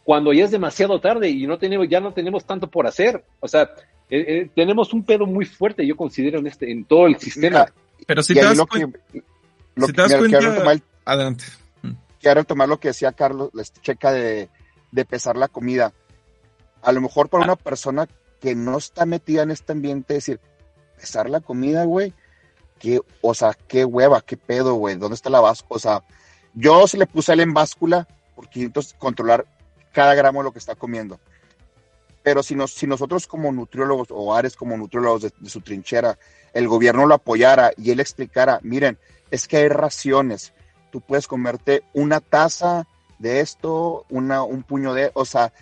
cuando 0.06 0.32
ya 0.32 0.46
es 0.46 0.52
demasiado 0.52 1.02
tarde 1.02 1.28
y 1.30 1.46
no 1.48 1.58
tenemos, 1.58 1.90
ya 1.90 2.00
no 2.00 2.14
tenemos 2.14 2.46
tanto 2.46 2.70
por 2.70 2.88
hacer, 2.88 3.26
o 3.42 3.48
sea, 3.50 3.64
eh, 4.10 4.24
eh, 4.28 4.50
tenemos 4.56 4.94
un 4.94 5.04
pedo 5.04 5.26
muy 5.26 5.46
fuerte, 5.46 5.86
yo 5.86 5.98
considero, 5.98 6.40
en 6.40 6.48
este, 6.48 6.72
en 6.72 6.86
todo 6.86 7.08
el 7.08 7.18
sistema. 7.18 7.62
Mira, 7.66 7.74
pero 8.08 8.22
si 8.24 8.32
y 8.34 8.36
te 8.38 8.44
das 8.44 8.56
lo 8.56 8.68
cuenta, 8.68 9.00
que, 9.12 9.24
lo 9.76 9.88
si 9.88 9.92
que- 9.92 9.96
te 9.96 10.02
das 10.04 10.10
mira, 10.12 10.20
cuenta- 10.20 10.38
quiero 10.38 10.54
retomar 10.54 10.76
el- 10.76 10.84
adelante. 11.06 11.44
quiero 12.22 12.42
retomar 12.42 12.70
lo 12.70 12.80
que 12.80 12.88
decía 12.90 13.12
Carlos, 13.12 13.50
la 13.54 13.64
checa 13.64 14.12
de, 14.14 14.48
de 14.92 15.06
pesar 15.06 15.36
la 15.38 15.48
comida. 15.48 15.92
A 16.84 16.92
lo 16.92 17.02
mejor 17.02 17.28
para 17.30 17.44
una 17.44 17.56
persona 17.56 18.08
que 18.40 18.54
no 18.54 18.78
está 18.78 19.06
metida 19.08 19.42
en 19.42 19.50
este 19.50 19.72
ambiente, 19.72 20.14
decir, 20.14 20.40
pesar 21.00 21.28
la 21.32 21.40
comida, 21.40 21.84
güey, 21.86 22.14
qué, 22.78 23.00
o 23.22 23.34
sea, 23.34 23.58
qué 23.68 23.86
hueva, 23.86 24.22
qué 24.22 24.38
pedo, 24.38 24.76
güey, 24.76 24.96
¿dónde 24.98 25.16
está 25.16 25.32
la 25.32 25.40
báscula? 25.42 25.76
O 25.78 25.80
sea, 25.80 26.04
yo 26.54 26.88
se 26.88 27.00
le 27.00 27.08
puse 27.08 27.32
a 27.32 27.34
él 27.34 27.40
en 27.40 27.54
báscula 27.56 28.08
porque 28.36 28.62
entonces 28.62 28.94
controlar 29.00 29.46
cada 29.96 30.14
gramo 30.14 30.42
de 30.42 30.44
lo 30.44 30.52
que 30.52 30.60
está 30.60 30.76
comiendo. 30.76 31.20
Pero 32.22 32.44
si, 32.44 32.54
nos, 32.54 32.74
si 32.74 32.86
nosotros 32.86 33.28
como 33.28 33.52
nutriólogos 33.54 34.10
o 34.12 34.36
Ares 34.36 34.58
como 34.58 34.76
nutriólogos 34.76 35.22
de, 35.22 35.50
su 35.50 35.62
trinchera, 35.62 36.20
el 36.54 36.68
gobierno 36.68 37.06
lo 37.06 37.16
apoyara 37.16 37.72
y 37.78 37.92
él 37.92 38.02
explicara, 38.02 38.60
miren, 38.62 38.98
es 39.32 39.48
que 39.48 39.58
hay 39.58 39.70
raciones, 39.70 40.52
tú 40.92 41.00
puedes 41.00 41.28
comerte 41.28 41.84
una 41.94 42.20
taza 42.20 42.86
de 43.20 43.40
esto, 43.40 44.06
una, 44.10 44.44
un 44.44 44.64
puño 44.64 44.94
de, 44.94 45.12
o 45.14 45.24
sea, 45.24 45.54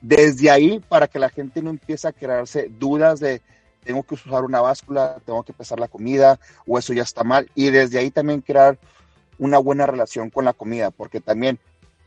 desde 0.00 0.50
ahí 0.50 0.80
para 0.88 1.08
que 1.08 1.18
la 1.18 1.28
gente 1.28 1.60
no 1.60 1.68
empiece 1.68 2.08
a 2.08 2.12
crearse 2.12 2.70
dudas 2.70 3.20
de 3.20 3.42
tengo 3.84 4.02
que 4.02 4.14
usar 4.14 4.44
una 4.44 4.62
báscula, 4.62 5.18
tengo 5.26 5.42
que 5.42 5.52
pesar 5.52 5.78
la 5.78 5.88
comida 5.88 6.38
o 6.66 6.78
eso 6.78 6.94
ya 6.94 7.02
está 7.02 7.22
mal 7.22 7.50
y 7.54 7.70
desde 7.70 7.98
ahí 7.98 8.10
también 8.10 8.40
crear 8.40 8.78
una 9.38 9.58
buena 9.58 9.86
relación 9.86 10.30
con 10.30 10.46
la 10.46 10.52
comida, 10.52 10.90
porque 10.90 11.20
también 11.20 11.58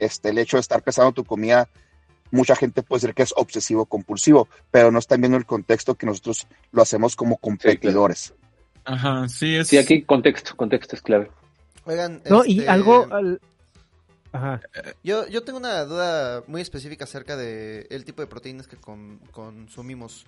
este, 0.01 0.29
el 0.29 0.37
hecho 0.37 0.57
de 0.57 0.61
estar 0.61 0.81
pesando 0.83 1.11
tu 1.13 1.23
comida, 1.23 1.69
mucha 2.31 2.55
gente 2.55 2.83
puede 2.83 3.01
decir 3.01 3.13
que 3.15 3.23
es 3.23 3.33
obsesivo 3.37 3.85
compulsivo, 3.85 4.47
pero 4.71 4.91
no 4.91 4.99
están 4.99 5.21
viendo 5.21 5.37
el 5.37 5.45
contexto 5.45 5.95
que 5.95 6.05
nosotros 6.05 6.47
lo 6.71 6.81
hacemos 6.81 7.15
como 7.15 7.37
competidores. 7.37 8.33
Ajá, 8.83 9.27
sí, 9.29 9.55
es. 9.55 9.67
Sí, 9.67 9.77
aquí 9.77 10.01
contexto, 10.03 10.55
contexto 10.55 10.95
es 10.95 11.01
clave. 11.01 11.29
Oigan, 11.85 12.21
No, 12.29 12.43
y 12.45 12.59
este, 12.59 12.69
algo... 12.69 13.07
al- 13.11 13.39
Ajá. 14.33 14.61
Yo, 15.03 15.27
yo 15.27 15.43
tengo 15.43 15.59
una 15.59 15.83
duda 15.83 16.43
muy 16.47 16.61
específica 16.61 17.03
acerca 17.03 17.35
de 17.35 17.85
el 17.89 18.05
tipo 18.05 18.21
de 18.21 18.27
proteínas 18.27 18.65
que 18.67 18.77
con- 18.77 19.19
consumimos. 19.31 20.25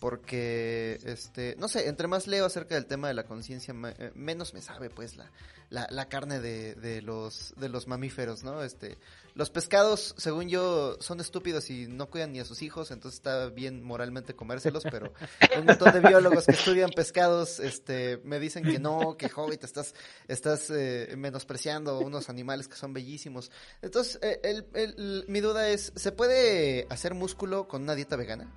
Porque, 0.00 0.98
este, 1.04 1.56
no 1.58 1.68
sé, 1.68 1.88
entre 1.88 2.06
más 2.06 2.26
leo 2.26 2.44
acerca 2.46 2.74
del 2.74 2.86
tema 2.86 3.08
de 3.08 3.14
la 3.14 3.24
conciencia, 3.24 3.74
eh, 3.98 4.12
menos 4.14 4.54
me 4.54 4.60
sabe, 4.62 4.90
pues, 4.90 5.16
la, 5.16 5.30
la, 5.70 5.86
la 5.90 6.08
carne 6.08 6.38
de, 6.40 6.74
de 6.74 7.02
los, 7.02 7.54
de 7.56 7.68
los 7.68 7.86
mamíferos, 7.86 8.44
¿no? 8.44 8.62
Este, 8.62 8.98
los 9.34 9.50
pescados, 9.50 10.14
según 10.18 10.48
yo, 10.48 10.96
son 11.00 11.20
estúpidos 11.20 11.70
y 11.70 11.86
no 11.86 12.08
cuidan 12.10 12.32
ni 12.32 12.40
a 12.40 12.44
sus 12.44 12.62
hijos, 12.62 12.90
entonces 12.90 13.18
está 13.18 13.48
bien 13.48 13.82
moralmente 13.82 14.34
comérselos, 14.36 14.84
pero 14.90 15.12
un 15.58 15.64
montón 15.66 15.92
de 15.92 16.00
biólogos 16.00 16.46
que 16.46 16.52
estudian 16.52 16.90
pescados, 16.90 17.58
este, 17.58 18.18
me 18.24 18.38
dicen 18.38 18.64
que 18.64 18.78
no, 18.78 19.16
que 19.16 19.30
Hobbit, 19.34 19.64
estás, 19.64 19.94
estás 20.28 20.70
eh, 20.70 21.14
menospreciando 21.16 21.98
unos 22.00 22.28
animales 22.28 22.68
que 22.68 22.76
son 22.76 22.92
bellísimos. 22.92 23.50
Entonces, 23.82 24.18
eh, 24.22 24.40
el- 24.44 24.66
el- 24.74 25.24
mi 25.28 25.40
duda 25.40 25.68
es, 25.68 25.92
¿se 25.96 26.12
puede 26.12 26.86
hacer 26.90 27.14
músculo 27.14 27.66
con 27.66 27.82
una 27.82 27.94
dieta 27.94 28.16
vegana? 28.16 28.52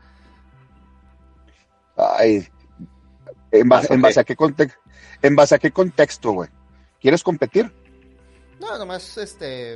Ay, 2.17 2.47
¿en 3.51 3.67
base, 3.69 3.93
en 3.93 3.99
ok. 3.99 4.03
base 4.03 4.19
a 4.19 4.23
qué 4.23 4.35
contexto? 4.35 4.79
¿En 5.21 5.35
base 5.35 5.55
a 5.55 5.59
qué 5.59 5.71
contexto, 5.71 6.31
güey? 6.31 6.49
¿Quieres 7.01 7.23
competir? 7.23 7.71
No, 8.59 8.77
nomás, 8.77 9.17
este, 9.17 9.75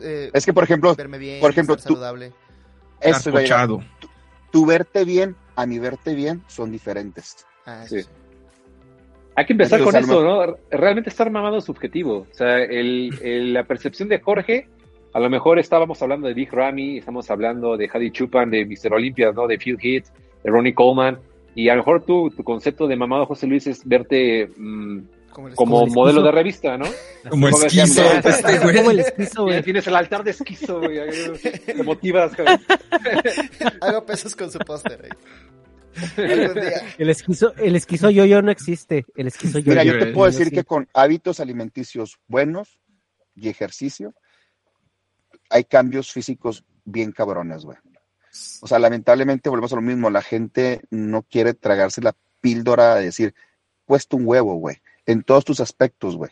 eh, 0.00 0.30
Es 0.32 0.44
que, 0.46 0.52
por 0.52 0.64
ejemplo, 0.64 0.94
verme 0.94 1.18
bien, 1.18 1.40
por 1.40 1.50
ejemplo, 1.50 1.76
tú- 1.76 1.82
saludable. 1.82 2.32
eso. 3.00 3.30
Arcochado. 3.30 3.80
tu 4.50 4.66
verte 4.66 5.04
bien 5.04 5.34
a 5.56 5.64
mi 5.66 5.78
verte 5.78 6.14
bien 6.14 6.42
son 6.46 6.70
diferentes. 6.70 7.46
Ah, 7.66 7.84
Sí. 7.88 8.02
sí. 8.02 8.08
Hay 9.34 9.46
que 9.46 9.54
empezar 9.54 9.82
con 9.82 9.96
eso, 9.96 10.22
¿no? 10.22 10.56
Realmente 10.70 11.08
estar 11.08 11.30
mamado 11.30 11.56
es 11.58 11.64
subjetivo. 11.64 12.26
O 12.30 12.34
sea, 12.34 12.58
el, 12.58 13.18
el- 13.22 13.54
la 13.54 13.64
percepción 13.64 14.08
de 14.10 14.20
Jorge, 14.20 14.68
a 15.14 15.20
lo 15.20 15.30
mejor 15.30 15.58
estábamos 15.58 16.02
hablando 16.02 16.28
de 16.28 16.34
Big 16.34 16.52
Ramy, 16.52 16.98
estamos 16.98 17.30
hablando 17.30 17.76
de 17.78 17.88
Hadi 17.92 18.10
Chupan, 18.10 18.50
de 18.50 18.66
Mr. 18.66 18.92
Olympia, 18.92 19.32
¿no? 19.32 19.46
De 19.46 19.56
Phil 19.56 19.78
Heath, 19.80 20.08
de 20.44 20.50
Ronnie 20.50 20.74
Coleman, 20.74 21.18
y 21.54 21.68
a 21.68 21.74
lo 21.74 21.78
mejor 21.80 22.04
tú, 22.04 22.30
tu 22.30 22.42
concepto 22.44 22.86
de 22.86 22.96
mamado 22.96 23.26
José 23.26 23.46
Luis 23.46 23.66
es 23.66 23.84
verte 23.86 24.48
mm, 24.56 25.00
Como 25.30 25.48
el 25.48 25.54
como 25.54 25.84
el 25.84 25.90
modelo 25.92 26.22
de 26.22 26.32
revista, 26.32 26.76
¿no? 26.78 26.86
Como 27.28 27.50
Como 27.50 27.64
esquizo. 27.66 28.02
este 28.12 28.58
Como 28.58 28.70
el 28.70 28.82
güey. 28.84 29.00
esquizo, 29.00 29.42
güey. 29.44 29.62
Tienes 29.62 29.86
el 29.86 29.94
altar 29.96 30.24
de 30.24 30.30
esquizo, 30.32 30.80
güey. 30.80 30.98
Te 31.64 31.82
motivas, 31.82 32.32
cabrón. 32.34 32.60
Hago 33.80 34.04
pesos 34.06 34.34
con 34.36 34.50
su 34.50 34.58
póster 34.60 35.02
día. 35.02 35.16
El 36.98 37.10
esquizo, 37.10 37.54
el 37.56 37.76
esquizo 37.76 38.10
yo-yo 38.10 38.40
no 38.42 38.50
existe. 38.50 39.04
El 39.14 39.26
esquizo 39.26 39.58
yo-yo. 39.58 39.70
Mira, 39.70 39.84
yo 39.84 39.92
yo- 39.94 39.98
te 39.98 40.06
puedo 40.12 40.30
decir 40.30 40.48
sí. 40.48 40.54
que 40.54 40.64
con 40.64 40.88
hábitos 40.94 41.38
alimenticios 41.40 42.18
buenos 42.28 42.80
y 43.34 43.48
ejercicio, 43.48 44.14
hay 45.50 45.64
cambios 45.64 46.10
físicos 46.12 46.64
bien 46.84 47.12
cabrones, 47.12 47.64
güey. 47.64 47.76
O 48.60 48.66
sea, 48.66 48.78
lamentablemente 48.78 49.48
volvemos 49.48 49.72
a 49.72 49.76
lo 49.76 49.82
mismo. 49.82 50.10
La 50.10 50.22
gente 50.22 50.80
no 50.90 51.22
quiere 51.22 51.54
tragarse 51.54 52.00
la 52.00 52.14
píldora 52.40 52.96
de 52.96 53.04
decir, 53.04 53.34
cuesta 53.84 54.16
un 54.16 54.26
huevo, 54.26 54.54
güey. 54.54 54.80
En 55.06 55.22
todos 55.22 55.44
tus 55.44 55.60
aspectos, 55.60 56.16
güey. 56.16 56.30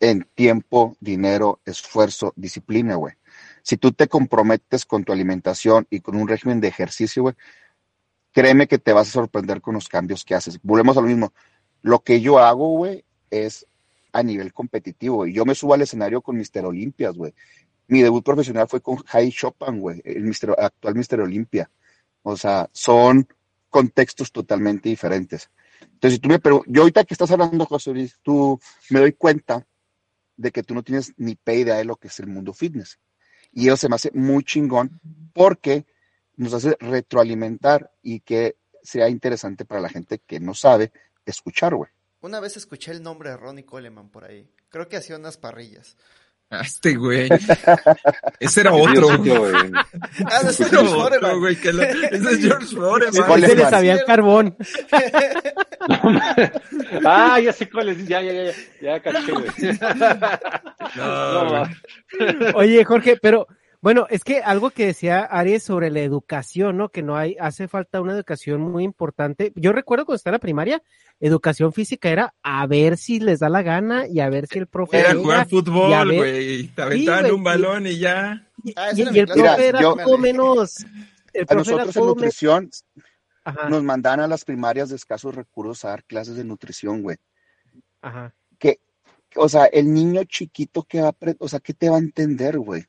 En 0.00 0.28
tiempo, 0.34 0.96
dinero, 1.00 1.60
esfuerzo, 1.64 2.32
disciplina, 2.36 2.96
güey. 2.96 3.14
Si 3.62 3.76
tú 3.76 3.92
te 3.92 4.08
comprometes 4.08 4.84
con 4.84 5.04
tu 5.04 5.12
alimentación 5.12 5.86
y 5.90 6.00
con 6.00 6.16
un 6.16 6.28
régimen 6.28 6.60
de 6.60 6.68
ejercicio, 6.68 7.22
güey, 7.22 7.34
créeme 8.32 8.66
que 8.66 8.78
te 8.78 8.92
vas 8.92 9.08
a 9.08 9.12
sorprender 9.12 9.60
con 9.60 9.74
los 9.74 9.88
cambios 9.88 10.24
que 10.24 10.34
haces. 10.34 10.58
Volvemos 10.62 10.96
a 10.96 11.00
lo 11.00 11.06
mismo. 11.06 11.32
Lo 11.82 12.00
que 12.00 12.20
yo 12.20 12.38
hago, 12.38 12.70
güey, 12.70 13.04
es 13.30 13.66
a 14.12 14.22
nivel 14.22 14.52
competitivo. 14.52 15.26
Y 15.26 15.32
yo 15.32 15.44
me 15.44 15.54
subo 15.54 15.74
al 15.74 15.82
escenario 15.82 16.20
con 16.20 16.36
Mister 16.36 16.64
Olimpias, 16.64 17.16
güey. 17.16 17.32
Mi 17.92 18.00
debut 18.00 18.24
profesional 18.24 18.66
fue 18.68 18.80
con 18.80 18.96
Jai 18.96 19.30
Chopin, 19.30 19.78
güey, 19.78 20.00
el 20.06 20.26
actual 20.56 20.94
Mister 20.94 21.20
Olimpia. 21.20 21.70
O 22.22 22.38
sea, 22.38 22.70
son 22.72 23.28
contextos 23.68 24.32
totalmente 24.32 24.88
diferentes. 24.88 25.50
Entonces, 25.82 26.14
si 26.14 26.18
tú 26.18 26.30
me 26.30 26.38
preguntas, 26.38 26.72
yo 26.72 26.80
ahorita 26.80 27.04
que 27.04 27.12
estás 27.12 27.30
hablando, 27.32 27.66
José 27.66 27.92
Luis, 27.92 28.18
tú 28.22 28.58
me 28.88 29.00
doy 29.00 29.12
cuenta 29.12 29.66
de 30.38 30.50
que 30.50 30.62
tú 30.62 30.72
no 30.72 30.82
tienes 30.82 31.12
ni 31.18 31.34
pe 31.34 31.56
idea 31.56 31.74
de 31.76 31.84
lo 31.84 31.96
que 31.96 32.08
es 32.08 32.18
el 32.18 32.28
mundo 32.28 32.54
fitness. 32.54 32.98
Y 33.52 33.66
eso 33.66 33.76
se 33.76 33.90
me 33.90 33.96
hace 33.96 34.10
muy 34.14 34.42
chingón 34.42 34.98
porque 35.34 35.84
nos 36.36 36.54
hace 36.54 36.74
retroalimentar 36.80 37.92
y 38.00 38.20
que 38.20 38.56
sea 38.82 39.10
interesante 39.10 39.66
para 39.66 39.82
la 39.82 39.90
gente 39.90 40.18
que 40.26 40.40
no 40.40 40.54
sabe 40.54 40.92
escuchar, 41.26 41.74
güey. 41.74 41.90
Una 42.22 42.40
vez 42.40 42.56
escuché 42.56 42.92
el 42.92 43.02
nombre 43.02 43.28
de 43.28 43.36
Ronnie 43.36 43.66
Coleman 43.66 44.08
por 44.08 44.24
ahí. 44.24 44.48
Creo 44.70 44.88
que 44.88 44.96
hacía 44.96 45.16
unas 45.16 45.36
parrillas. 45.36 45.98
Este 46.60 46.94
güey. 46.96 47.28
Ese 48.40 48.60
era 48.60 48.72
otro. 48.72 49.16
güey. 49.18 49.32
Ah, 50.26 50.38
ese 50.42 50.50
Ese 50.50 50.62
es 50.64 50.72
era 50.72 50.82
George 50.82 51.16
otro, 51.16 51.38
güey. 51.40 51.56
que 51.56 51.72
lo- 51.72 51.82
Ese 51.82 52.16
es 52.16 52.38
George 52.40 52.76
Foreman. 52.76 53.26
¿Cuál 53.26 53.44
Ese 53.44 53.52
es 53.52 53.58
le 53.58 53.70
sabía 53.70 53.94
el 53.94 54.04
carbón. 54.04 54.56
ah, 57.04 57.40
ya 57.40 57.52
sé 57.52 57.68
cuál 57.70 57.88
es. 57.90 58.06
Ya, 58.06 58.20
ya, 58.22 58.32
ya, 58.32 58.44
ya, 58.44 58.52
ya 58.82 59.00
caché, 59.00 59.32
güey. 59.32 59.46
No. 60.96 61.62
Oye, 62.54 62.84
Jorge, 62.84 63.16
pero 63.20 63.46
bueno, 63.82 64.06
es 64.08 64.24
que 64.24 64.38
algo 64.40 64.70
que 64.70 64.86
decía 64.86 65.20
Aries 65.24 65.62
sobre 65.64 65.90
la 65.90 66.00
educación, 66.00 66.76
¿no? 66.78 66.88
Que 66.88 67.02
no 67.02 67.16
hay, 67.16 67.36
hace 67.38 67.68
falta 67.68 68.00
una 68.00 68.14
educación 68.14 68.60
muy 68.62 68.84
importante. 68.84 69.52
Yo 69.56 69.72
recuerdo 69.72 70.06
cuando 70.06 70.16
estaba 70.16 70.36
en 70.36 70.38
la 70.38 70.42
primaria, 70.42 70.82
educación 71.20 71.72
física 71.72 72.08
era 72.08 72.34
a 72.42 72.66
ver 72.66 72.96
si 72.96 73.20
les 73.20 73.40
da 73.40 73.48
la 73.50 73.62
gana 73.62 74.06
y 74.06 74.20
a 74.20 74.30
ver 74.30 74.46
si 74.46 74.58
el 74.60 74.68
profe 74.68 75.00
Era 75.00 75.10
llega, 75.10 75.20
jugar 75.22 75.48
fútbol, 75.48 76.08
ver- 76.08 76.16
güey. 76.16 76.68
Te 76.68 76.82
aventaban 76.82 77.32
un 77.32 77.44
balón 77.44 77.86
y 77.86 77.98
ya. 77.98 78.48
Y, 78.64 78.72
Ah, 78.76 78.90
y- 78.94 79.00
y 79.00 79.18
el 79.18 79.26
profe 79.26 79.40
Mira, 79.40 79.56
era 79.56 79.80
yo- 79.82 79.96
todo 79.96 80.16
menos. 80.16 80.78
El 81.34 81.42
A 81.42 81.44
era 81.44 81.54
nosotros 81.56 81.96
en 81.96 82.06
nutrición 82.06 82.70
Ajá, 83.44 83.68
nos 83.68 83.82
mandan 83.82 84.20
a 84.20 84.28
las 84.28 84.44
primarias 84.44 84.90
de 84.90 84.96
escasos 84.96 85.34
recursos 85.34 85.84
a 85.84 85.88
dar 85.88 86.04
clases 86.04 86.36
de 86.36 86.44
nutrición, 86.44 87.02
güey. 87.02 87.16
ajá. 88.00 88.32
O 89.34 89.48
sea, 89.48 89.64
el 89.64 89.92
niño 89.94 90.24
chiquito 90.24 90.82
que 90.82 91.00
va 91.00 91.08
a, 91.08 91.16
o 91.38 91.48
sea, 91.48 91.58
¿qué 91.58 91.72
te 91.72 91.88
va 91.88 91.96
a 91.96 92.00
entender, 92.00 92.58
güey? 92.58 92.84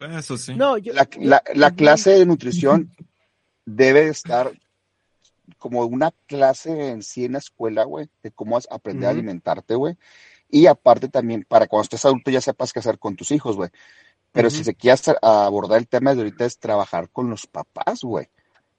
Eso 0.00 0.36
sí. 0.36 0.54
No, 0.54 0.78
yo, 0.78 0.92
La, 0.92 1.08
la- 1.54 1.70
clase 1.72 2.10
de 2.10 2.26
nutrición 2.26 2.94
debe 3.64 4.08
estar 4.08 4.52
como 5.58 5.84
una 5.84 6.12
clase 6.26 6.90
en 6.90 7.02
sí 7.02 7.24
en 7.24 7.32
la 7.32 7.38
escuela, 7.38 7.84
güey, 7.84 8.08
de 8.22 8.30
cómo 8.30 8.58
aprender 8.70 9.08
a 9.08 9.10
alimentarte, 9.12 9.74
güey. 9.74 9.96
Y 10.50 10.66
aparte 10.66 11.08
también, 11.08 11.44
para 11.48 11.66
cuando 11.66 11.82
estés 11.82 12.04
adulto 12.04 12.30
ya 12.30 12.40
sepas 12.40 12.72
qué 12.72 12.78
hacer 12.78 12.98
con 12.98 13.16
tus 13.16 13.30
hijos, 13.32 13.56
güey. 13.56 13.70
Pero 14.32 14.50
si 14.50 14.62
se 14.64 14.74
quiere 14.74 14.98
abordar 15.22 15.78
el 15.78 15.88
tema 15.88 16.14
de 16.14 16.20
ahorita 16.20 16.44
es 16.44 16.58
trabajar 16.58 17.08
con 17.10 17.28
los 17.30 17.46
papás, 17.46 18.02
güey. 18.02 18.28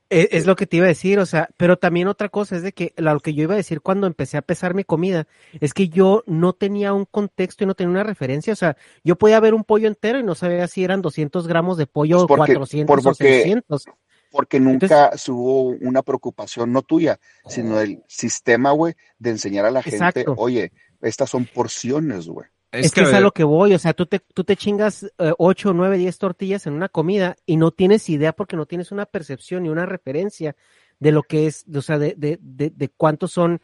Es, 0.10 0.30
es 0.31 0.45
lo 0.48 0.56
que 0.56 0.65
te 0.65 0.77
iba 0.77 0.86
a 0.86 0.90
decir, 0.90 1.19
o 1.19 1.26
sea, 1.26 1.49
pero 1.56 1.77
también 1.77 2.07
otra 2.07 2.30
cosa 2.30 2.56
es 2.56 2.64
de 2.64 2.72
que 2.73 2.94
lo 2.98 3.19
que 3.19 3.34
yo 3.34 3.44
iba 3.44 3.53
a 3.53 3.57
decir 3.57 3.81
cuando 3.81 4.07
empecé 4.07 4.38
a 4.38 4.41
pesar 4.41 4.73
mi 4.73 4.84
comida 4.84 5.27
es 5.60 5.73
que 5.73 5.88
yo 5.90 6.23
no 6.26 6.53
tenía 6.53 6.94
un 6.94 7.06
contexto 7.06 7.64
y 7.64 7.68
no 7.68 7.76
tenía 7.76 7.91
una 7.91 8.03
referencia, 8.03 8.53
o 8.53 8.56
sea, 8.56 8.76
yo 9.03 9.18
podía 9.18 9.40
ver 9.40 9.53
un 9.53 9.64
pollo 9.64 9.88
entero 9.88 10.18
y 10.19 10.23
no 10.23 10.34
sabía 10.36 10.68
si 10.68 10.84
eran 10.84 11.02
200 11.03 11.48
gramos 11.48 11.77
de 11.77 11.86
pollo, 11.86 12.26
Pues 12.26 12.38
porque- 12.40 12.53
400 12.53 12.88
por- 12.88 12.99
o 12.99 13.03
porque- 13.03 13.23
600. 13.23 13.86
Porque 14.31 14.60
nunca 14.60 15.11
hubo 15.30 15.69
una 15.81 16.03
preocupación, 16.03 16.72
no 16.72 16.84
tuya, 16.84 17.19
sino 17.48 17.77
del 17.77 18.03
sistema, 18.07 18.72
güey, 18.72 18.94
de 19.18 19.31
enseñar 19.31 19.65
a 19.65 19.72
la 19.72 19.81
gente, 19.81 19.98
Exacto. 19.98 20.36
oye, 20.38 20.72
estas 21.02 21.30
son 21.31 21.45
porciones, 21.45 22.27
güey. 22.27 22.48
Es, 22.72 22.91
que 22.91 23.02
es 23.02 23.14
a 23.14 23.20
lo 23.20 23.32
que 23.32 23.44
voy, 23.44 23.74
o 23.74 23.80
sea, 23.80 23.94
tú 23.94 24.06
te, 24.06 24.20
tú 24.20 24.44
te 24.44 24.56
chingas 24.56 25.04
eh, 25.18 25.34
8, 25.38 25.74
9, 25.74 25.98
10 25.98 26.18
tortillas 26.20 26.68
en 26.68 26.74
una 26.74 26.88
comida 26.88 27.36
y 27.48 27.58
no 27.58 27.72
tienes 27.72 28.08
idea 28.10 28.32
porque 28.34 28.56
no 28.56 28.68
tienes 28.68 28.91
una 28.91 29.08
percepción 29.08 29.64
ni 29.64 29.70
una 29.70 29.88
referencia 29.88 30.56
de 31.00 31.12
lo 31.12 31.24
que 31.24 31.48
es, 31.48 31.66
o 31.74 31.82
sea, 31.82 31.98
de, 31.98 32.14
de, 32.16 32.38
de, 32.41 32.70
de 32.70 32.90
cuántos 32.90 33.32
son 33.32 33.60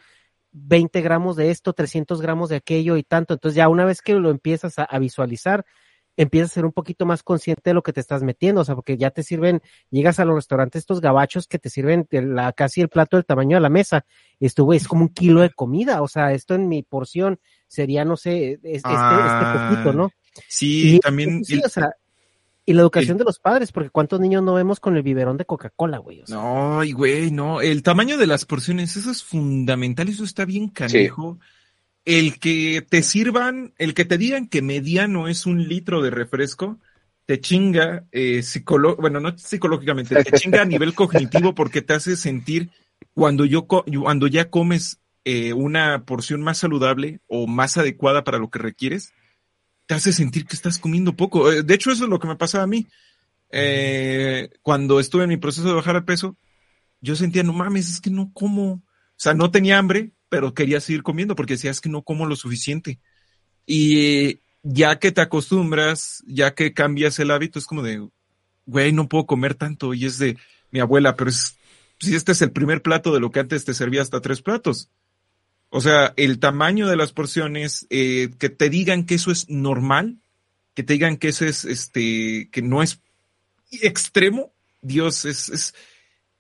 20 0.54 1.02
gramos 1.02 1.36
de 1.36 1.52
esto, 1.52 1.74
300 1.74 2.22
gramos 2.22 2.50
de 2.50 2.56
aquello 2.56 2.98
y 2.98 3.04
tanto. 3.04 3.36
Entonces 3.36 3.56
ya 3.56 3.68
una 3.68 3.86
vez 3.86 4.02
que 4.02 4.16
lo 4.16 4.32
empiezas 4.32 4.80
a, 4.80 4.84
a 4.86 4.98
visualizar, 4.98 5.66
empiezas 6.18 6.52
a 6.52 6.54
ser 6.56 6.66
un 6.66 6.72
poquito 6.72 7.06
más 7.06 7.24
consciente 7.24 7.70
de 7.70 7.74
lo 7.74 7.84
que 7.84 7.94
te 7.94 8.00
estás 8.00 8.24
metiendo, 8.24 8.62
o 8.62 8.66
sea, 8.66 8.76
porque 8.76 8.98
ya 8.98 9.12
te 9.12 9.24
sirven, 9.24 9.62
llegas 9.90 10.20
a 10.20 10.26
los 10.26 10.36
restaurantes 10.36 10.80
estos 10.80 11.02
gabachos 11.02 11.48
que 11.48 11.60
te 11.60 11.70
sirven 11.70 12.08
la, 12.10 12.54
casi 12.54 12.82
el 12.82 12.90
plato 12.90 13.18
del 13.18 13.26
tamaño 13.26 13.58
de 13.58 13.62
la 13.62 13.70
mesa, 13.70 14.06
y 14.40 14.46
esto, 14.46 14.64
güey, 14.64 14.78
es 14.78 14.88
como 14.88 15.04
un 15.04 15.10
kilo 15.10 15.42
de 15.42 15.50
comida, 15.52 16.02
o 16.02 16.08
sea, 16.08 16.34
esto 16.34 16.56
en 16.56 16.68
mi 16.68 16.84
porción 16.84 17.40
sería, 17.76 18.06
no 18.06 18.18
sé, 18.18 18.54
es- 18.54 18.60
este, 18.64 18.82
Ah, 18.86 19.70
este 19.70 19.76
poquito, 19.76 19.94
¿no? 19.98 20.12
Sí, 20.48 20.96
Y 20.96 21.00
también. 21.00 21.44
sí, 21.46 21.62
o 21.64 21.70
sea, 21.70 21.92
y 22.66 22.74
la 22.74 22.82
educación 22.82 23.18
de 23.18 23.24
los 23.26 23.38
padres, 23.40 23.72
porque 23.72 23.90
cuántos 23.92 24.20
niños 24.20 24.42
no 24.44 24.56
vemos 24.56 24.80
con 24.80 24.98
el 24.98 25.04
biberón 25.04 25.38
de 25.38 25.46
Coca-Cola, 25.46 26.00
güey. 26.00 26.22
O 26.22 26.26
sea, 26.28 26.36
No, 26.36 26.82
güey, 26.96 27.30
no. 27.32 27.62
El 27.62 27.84
tamaño 27.84 28.18
de 28.18 28.26
las 28.28 28.46
porciones, 28.46 28.98
eso 28.98 29.12
es 29.12 29.24
fundamental, 29.24 30.10
eso 30.10 30.24
está 30.24 30.46
bien 30.46 30.70
canijo. 30.70 31.38
El 32.06 32.40
que 32.40 32.84
te 32.88 33.02
sirvan, 33.04 33.74
el 33.78 33.94
que 33.94 34.06
te 34.06 34.18
digan 34.18 34.48
que 34.48 34.62
mediano 34.62 35.28
es 35.28 35.46
un 35.46 35.68
litro 35.68 36.02
de 36.02 36.10
refresco, 36.12 36.80
te 37.26 37.40
chinga, 37.40 38.06
eh, 38.12 38.40
psicolo- 38.44 38.96
bueno, 38.98 39.20
no 39.20 39.36
psicológicamente, 39.38 40.24
te 40.24 40.32
chinga 40.38 40.62
a 40.62 40.66
nivel 40.66 40.94
cognitivo 41.42 41.56
porque 41.56 41.82
te 41.82 41.94
hace 41.94 42.16
sentir 42.16 42.70
cuando 43.14 43.46
yo, 43.46 43.66
co- 43.68 43.86
cuando 44.02 44.28
ya 44.28 44.50
comes 44.50 45.00
eh, 45.26 45.54
una 45.54 46.06
porción 46.06 46.42
más 46.42 46.60
saludable 46.60 47.20
o 47.28 47.48
más 47.48 47.78
adecuada 47.78 48.24
para 48.24 48.38
lo 48.38 48.50
que 48.50 48.60
requieres, 48.60 49.12
te 49.88 49.96
hace 49.96 50.14
sentir 50.14 50.46
que 50.46 50.56
estás 50.56 50.78
comiendo 50.78 51.16
poco. 51.16 51.52
Eh, 51.52 51.64
De 51.64 51.74
hecho, 51.74 51.92
eso 51.92 52.04
es 52.04 52.10
lo 52.10 52.20
que 52.20 52.28
me 52.28 52.36
pasaba 52.36 52.64
a 52.64 52.68
mí. 52.68 52.88
Eh, 53.50 54.50
cuando 54.62 55.00
estuve 55.00 55.24
en 55.24 55.30
mi 55.30 55.38
proceso 55.38 55.68
de 55.68 55.74
bajar 55.74 55.96
de 55.96 56.02
peso, 56.04 56.38
yo 57.02 57.16
sentía, 57.16 57.44
no 57.44 57.54
mames, 57.54 57.90
es 57.90 58.02
que 58.02 58.12
no 58.12 58.32
como. 58.34 58.72
O 58.74 58.84
sea, 59.18 59.34
no 59.34 59.50
tenía 59.50 59.78
hambre, 59.78 60.12
pero 60.30 60.54
quería 60.54 60.80
seguir 60.80 61.04
comiendo 61.04 61.36
porque 61.36 61.54
decía, 61.54 61.72
es 61.72 61.82
que 61.82 61.90
no 61.90 62.04
como 62.04 62.26
lo 62.28 62.36
suficiente. 62.36 63.00
Y 63.66 64.42
ya 64.62 65.00
que 65.00 65.12
te 65.12 65.22
acostumbras, 65.22 66.24
ya 66.28 66.54
que 66.54 66.74
cambias 66.74 67.18
el 67.20 67.32
hábito, 67.32 67.58
es 67.58 67.66
como 67.66 67.82
de, 67.82 68.08
güey, 68.66 68.92
no 68.92 69.10
puedo 69.10 69.26
comer 69.26 69.56
tanto. 69.56 69.94
Y 69.96 70.06
es 70.06 70.20
de 70.20 70.38
mi 70.70 70.80
abuela, 70.80 71.16
pero 71.16 71.32
si 71.32 72.16
este 72.16 72.34
es 72.34 72.42
el 72.42 72.52
primer 72.52 72.82
plato 72.82 73.14
de 73.14 73.20
lo 73.20 73.32
que 73.32 73.40
antes 73.40 73.66
te 73.66 73.74
servía 73.74 74.02
hasta 74.02 74.22
tres 74.22 74.42
platos. 74.42 74.92
O 75.78 75.82
sea, 75.82 76.14
el 76.16 76.40
tamaño 76.40 76.88
de 76.88 76.96
las 76.96 77.12
porciones, 77.12 77.86
eh, 77.90 78.30
que 78.40 78.48
te 78.50 78.70
digan 78.70 79.06
que 79.06 79.16
eso 79.16 79.30
es 79.30 79.50
normal, 79.50 80.20
que 80.74 80.84
te 80.84 80.94
digan 80.94 81.18
que 81.18 81.28
eso 81.28 81.44
es, 81.46 81.66
este, 81.66 82.48
que 82.50 82.62
no 82.62 82.82
es 82.82 83.02
extremo, 83.72 84.54
Dios, 84.82 85.26
es, 85.26 85.50
es, 85.50 85.76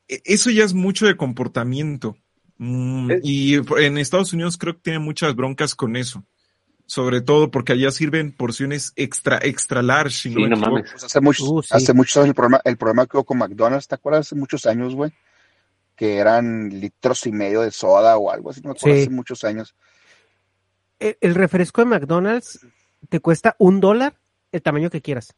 e- 0.07 0.21
eso 0.23 0.49
ya 0.51 0.63
es 0.63 0.73
mucho 0.73 1.05
de 1.05 1.17
comportamiento. 1.17 2.15
Mm, 2.59 3.11
y 3.23 3.55
en 3.55 3.97
Estados 3.97 4.31
Unidos 4.31 4.57
creo 4.57 4.75
que 4.75 4.83
tiene 4.83 4.99
muchas 4.99 5.35
broncas 5.35 5.75
con 5.75 5.97
eso. 5.97 6.23
Sobre 6.87 7.19
todo 7.19 7.51
porque 7.51 7.73
allá 7.73 7.91
sirven 7.91 8.31
porciones 8.31 8.93
extra, 8.95 9.39
extra 9.41 9.81
large. 9.81 10.15
si 10.15 10.29
Sí, 10.29 10.35
me 10.35 10.47
no 10.47 10.55
equivoco. 10.55 10.71
mames. 10.75 10.91
Pues 10.91 11.03
hace 11.03 11.19
muchos, 11.19 11.49
Uh, 11.49 11.61
sí. 11.61 11.69
hace 11.71 11.93
muchos 11.93 12.15
años 12.17 12.29
el 12.29 12.35
problema, 12.35 12.61
el 12.63 12.77
problema 12.77 13.05
que 13.07 13.17
hubo 13.17 13.25
con 13.25 13.39
McDonald's, 13.39 13.87
¿te 13.89 13.95
acuerdas? 13.95 14.27
Hace 14.27 14.35
muchos 14.35 14.65
años, 14.65 14.95
güey, 14.95 15.11
que 15.95 16.17
eran 16.17 16.69
litros 16.79 17.25
y 17.25 17.31
medio 17.31 17.61
de 17.61 17.71
soda 17.71 18.17
o 18.17 18.29
algo 18.31 18.49
así, 18.51 18.61
no 18.61 18.69
me 18.69 18.75
acuerdo, 18.77 18.95
Sí. 18.95 19.01
hace 19.03 19.09
muchos 19.11 19.43
años. 19.43 19.75
el, 20.99 21.17
el 21.21 21.35
refresco 21.35 21.81
de 21.81 21.85
McDonald's 21.85 22.59
te 23.09 23.19
cuesta 23.19 23.55
un 23.59 23.79
dólar 23.79 24.15
el 24.51 24.61
tamaño 24.61 24.89
que 24.89 25.01
quieras. 25.01 25.33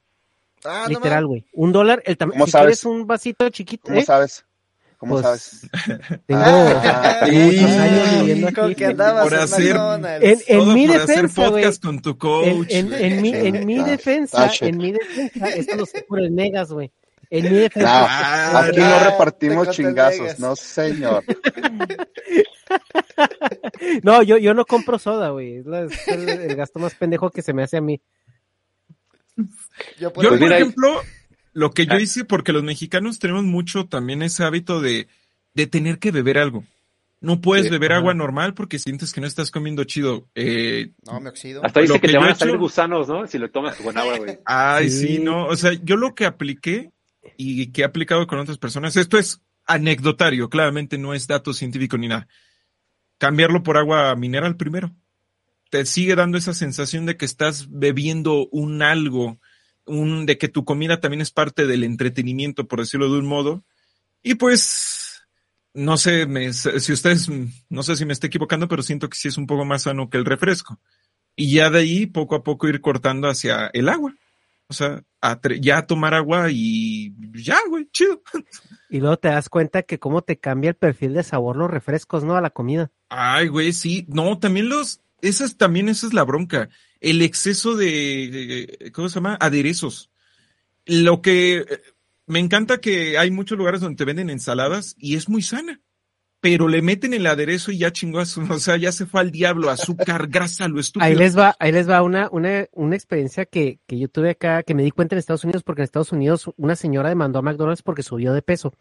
Ah, 0.65 0.83
no 0.87 0.89
literal, 0.89 1.25
güey. 1.27 1.45
Un 1.53 1.71
dólar 1.71 2.01
el 2.05 2.17
tamaño. 2.17 2.33
¿Cómo 2.35 2.45
Si 2.45 2.51
sabes? 2.51 2.65
quieres 2.81 2.85
un 2.85 3.07
vasito 3.07 3.49
chiquito, 3.49 3.85
¿Cómo 3.87 3.99
¿eh? 3.99 4.03
sabes? 4.05 4.45
¿Cómo 4.97 5.21
Pues, 5.21 5.23
sabes? 5.25 5.61
Tengo 6.25 6.41
Ah, 6.43 7.19
muchos 7.21 7.29
sí. 7.31 7.59
años 7.59 8.19
viviendo 8.19 8.47
aquí. 8.47 8.75
que 8.75 8.85
andabas 8.85 9.23
Por 9.25 9.33
en 9.33 9.39
hacer- 9.41 9.73
McDonald's. 9.75 10.43
En- 10.47 10.73
mi 10.73 10.87
por 10.87 10.95
hacer 10.97 11.07
defensa, 11.07 11.49
güey. 11.49 11.63
podcast 11.63 11.83
con 11.83 12.01
tu 12.01 12.17
coach. 12.17 12.47
En, 12.47 12.65
en, 12.69 12.87
güey. 12.89 13.03
en 13.03 13.21
mi, 13.21 13.29
en 13.35 13.65
mi 13.67 13.77
Ah, 13.79 13.83
defensa, 13.83 14.45
ah, 14.49 14.51
en 14.61 14.77
mi 14.77 14.91
defensa, 14.93 15.49
esto 15.49 15.75
lo 15.75 15.85
sé 15.85 16.01
por 16.07 16.19
el 16.19 16.33
Negas, 16.33 16.71
güey. 16.71 16.91
En 17.29 17.43
mi 17.43 17.57
defensa, 17.59 17.89
No, 18.01 18.07
Ah, 18.09 18.59
aquí 18.65 18.79
no, 18.79 18.99
repartimos 19.11 19.69
chingazos, 19.71 20.39
no 20.39 20.55
señor. 20.55 21.23
no, 24.03 24.21
yo, 24.23 24.37
yo 24.37 24.53
no 24.53 24.65
compro 24.65 24.99
soda, 24.99 25.29
güey. 25.29 25.57
Es, 25.57 25.65
la- 25.65 25.83
es 25.83 26.07
el, 26.07 26.29
el 26.29 26.55
gasto 26.55 26.79
más 26.79 26.95
pendejo 26.95 27.29
que 27.29 27.41
se 27.41 27.53
me 27.53 27.63
hace 27.63 27.77
a 27.77 27.81
mí. 27.81 28.01
Yo, 29.99 30.11
por 30.13 30.23
Yo, 30.23 30.29
Pues 30.29 30.31
por 30.39 30.39
mira, 30.39 30.57
ejemplo, 30.57 31.01
lo 31.53 31.71
que 31.71 31.85
yo 31.85 31.93
Ah. 31.93 32.01
hice, 32.01 32.25
porque 32.25 32.53
los 32.53 32.63
mexicanos 32.63 33.19
tenemos 33.19 33.43
mucho 33.43 33.85
también 33.87 34.21
ese 34.21 34.43
hábito 34.43 34.81
de, 34.81 35.07
de 35.53 35.67
tener 35.67 35.99
que 35.99 36.11
beber 36.11 36.37
algo. 36.37 36.63
No 37.19 37.41
puedes 37.41 37.65
Sí, 37.65 37.71
beber 37.71 37.93
ajá. 37.93 37.99
agua 38.01 38.13
normal 38.13 38.53
porque 38.53 38.77
sientes 38.77 39.11
que 39.11 39.21
no 39.21 39.27
estás 39.27 39.49
comiendo 39.49 39.83
chido. 39.85 40.27
Eh, 40.35 40.91
No, 41.05 41.19
me 41.19 41.29
oxido. 41.29 41.65
Hasta 41.65 41.79
dice 41.81 41.93
que, 41.95 42.01
que 42.01 42.07
te 42.13 42.17
van 42.19 42.29
a 42.29 42.35
salir 42.35 42.53
hecho- 42.53 42.59
gusanos, 42.61 43.07
¿no? 43.07 43.25
Si 43.25 43.39
lo 43.39 43.49
tomas 43.49 43.75
con 43.77 43.97
agua, 43.97 44.17
güey. 44.19 44.37
ay, 44.45 44.89
Sí. 44.89 45.07
sí, 45.07 45.19
no. 45.19 45.47
O 45.47 45.55
sea, 45.55 45.71
yo 45.83 45.97
lo 45.97 46.13
que 46.13 46.25
apliqué 46.25 46.91
y 47.35 47.71
que 47.71 47.81
he 47.81 47.85
aplicado 47.85 48.27
con 48.27 48.39
otras 48.39 48.57
personas, 48.57 48.95
esto 48.95 49.17
es 49.17 49.41
anecdotario, 49.65 50.49
claramente 50.49 50.97
no 50.97 51.13
es 51.13 51.27
dato 51.27 51.53
científico 51.53 51.97
ni 51.97 52.07
nada. 52.07 52.27
Cambiarlo 53.17 53.63
por 53.63 53.77
agua 53.77 54.15
mineral 54.15 54.55
primero. 54.57 54.95
Te 55.69 55.85
sigue 55.85 56.15
dando 56.15 56.37
esa 56.37 56.53
sensación 56.53 57.05
de 57.05 57.17
que 57.17 57.25
estás 57.25 57.67
bebiendo 57.69 58.47
un 58.51 58.81
algo, 58.81 59.39
un, 59.85 60.25
de 60.25 60.37
que 60.37 60.47
tu 60.47 60.63
comida 60.63 60.99
también 60.99 61.21
es 61.21 61.31
parte 61.31 61.67
del 61.67 61.83
entretenimiento, 61.83 62.67
por 62.67 62.79
decirlo 62.79 63.11
de 63.11 63.19
un 63.19 63.25
modo. 63.25 63.65
Y 64.23 64.35
pues, 64.35 65.23
no 65.73 65.97
sé, 65.97 66.25
me- 66.25 66.53
si 66.53 66.93
ustedes, 66.93 67.29
no 67.69 67.83
sé 67.83 67.95
si 67.97 68.05
me 68.05 68.13
estoy 68.13 68.27
equivocando, 68.27 68.67
pero 68.67 68.81
siento 68.83 69.09
que 69.09 69.17
sí 69.17 69.27
es 69.27 69.37
un 69.37 69.47
poco 69.47 69.65
más 69.65 69.83
sano 69.83 70.09
que 70.09 70.17
el 70.17 70.25
refresco. 70.25 70.79
Y 71.35 71.53
ya 71.55 71.69
de 71.69 71.79
ahí, 71.79 72.05
poco 72.05 72.35
a 72.35 72.43
poco, 72.43 72.67
ir 72.67 72.79
cortando 72.81 73.27
hacia 73.27 73.67
el 73.73 73.89
agua. 73.89 74.13
O 74.69 74.73
sea, 74.73 75.03
a 75.21 75.39
ya 75.59 75.85
tomar 75.87 76.13
agua 76.13 76.47
y 76.51 77.13
ya, 77.33 77.57
güey, 77.69 77.87
chido. 77.91 78.21
Y 78.89 79.01
luego 79.01 79.17
te 79.17 79.27
das 79.27 79.49
cuenta 79.49 79.83
que 79.83 79.99
cómo 79.99 80.21
te 80.21 80.39
cambia 80.39 80.69
el 80.69 80.75
perfil 80.75 81.13
de 81.13 81.23
sabor 81.23 81.57
los 81.57 81.69
refrescos, 81.69 82.23
¿no? 82.23 82.37
A 82.37 82.41
la 82.41 82.51
comida. 82.51 82.89
Ay, 83.09 83.49
güey, 83.49 83.73
sí. 83.73 84.05
No, 84.07 84.39
también 84.39 84.69
los, 84.69 85.01
esa 85.21 85.43
es, 85.43 85.57
también 85.57 85.89
esa 85.89 86.07
es 86.07 86.13
la 86.13 86.23
bronca. 86.23 86.69
El 87.01 87.21
exceso 87.21 87.75
de, 87.75 88.91
¿cómo 88.93 89.09
se 89.09 89.15
llama? 89.15 89.37
Aderezos. 89.41 90.09
Lo 90.85 91.21
que, 91.21 91.57
eh, 91.57 91.81
me 92.27 92.39
encanta 92.39 92.79
que 92.79 93.17
hay 93.17 93.29
muchos 93.29 93.57
lugares 93.57 93.81
donde 93.81 93.97
te 93.97 94.05
venden 94.05 94.29
ensaladas 94.29 94.95
y 94.97 95.15
es 95.15 95.27
muy 95.27 95.41
sana. 95.41 95.81
Pero 96.39 96.67
le 96.67 96.81
meten 96.81 97.13
el 97.13 97.25
aderezo 97.25 97.71
y 97.71 97.79
ya 97.79 97.91
chingó 97.91 98.19
a 98.19 98.25
su- 98.25 98.41
o 98.51 98.59
sea, 98.59 98.77
ya 98.77 98.91
se 98.91 99.05
fue 99.05 99.21
al 99.21 99.31
diablo, 99.31 99.69
azúcar, 99.69 100.27
grasa, 100.27 100.67
lo 100.67 100.79
estúpido. 100.79 101.07
Ahí 101.07 101.15
les 101.15 101.37
va, 101.37 101.55
ahí 101.59 101.71
les 101.71 101.89
va 101.89 102.01
una, 102.03 102.29
una, 102.31 102.67
una 102.73 102.95
experiencia 102.95 103.45
que, 103.45 103.79
que 103.87 103.97
yo 103.99 104.07
tuve 104.07 104.31
acá, 104.31 104.63
que 104.63 104.73
me 104.75 104.83
di 104.83 104.91
cuenta 104.91 105.15
en 105.15 105.19
Estados 105.19 105.43
Unidos, 105.43 105.63
porque 105.63 105.81
en 105.81 105.85
Estados 105.85 106.11
Unidos 106.11 106.49
una 106.57 106.75
señora 106.75 107.09
demandó 107.09 107.39
a 107.39 107.41
McDonald's 107.41 107.81
porque 107.81 108.03
subió 108.03 108.33
de 108.33 108.41
peso. 108.41 108.73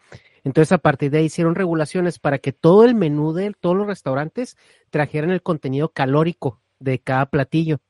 Entonces, 0.45 0.73
a 0.73 0.79
partir 0.79 1.11
de 1.11 1.19
ahí 1.19 1.25
hicieron 1.27 1.55
regulaciones 1.55 2.19
para 2.19 2.39
que 2.39 2.53
todo 2.53 2.85
el 2.85 2.95
menú 2.95 3.33
de 3.33 3.53
todos 3.59 3.77
los 3.77 3.87
restaurantes 3.87 4.57
trajeran 4.91 5.31
el 5.31 5.43
contenido 5.43 5.89
calórico 5.91 6.63
de 6.79 7.01
cada 7.01 7.27
platillo. 7.27 7.81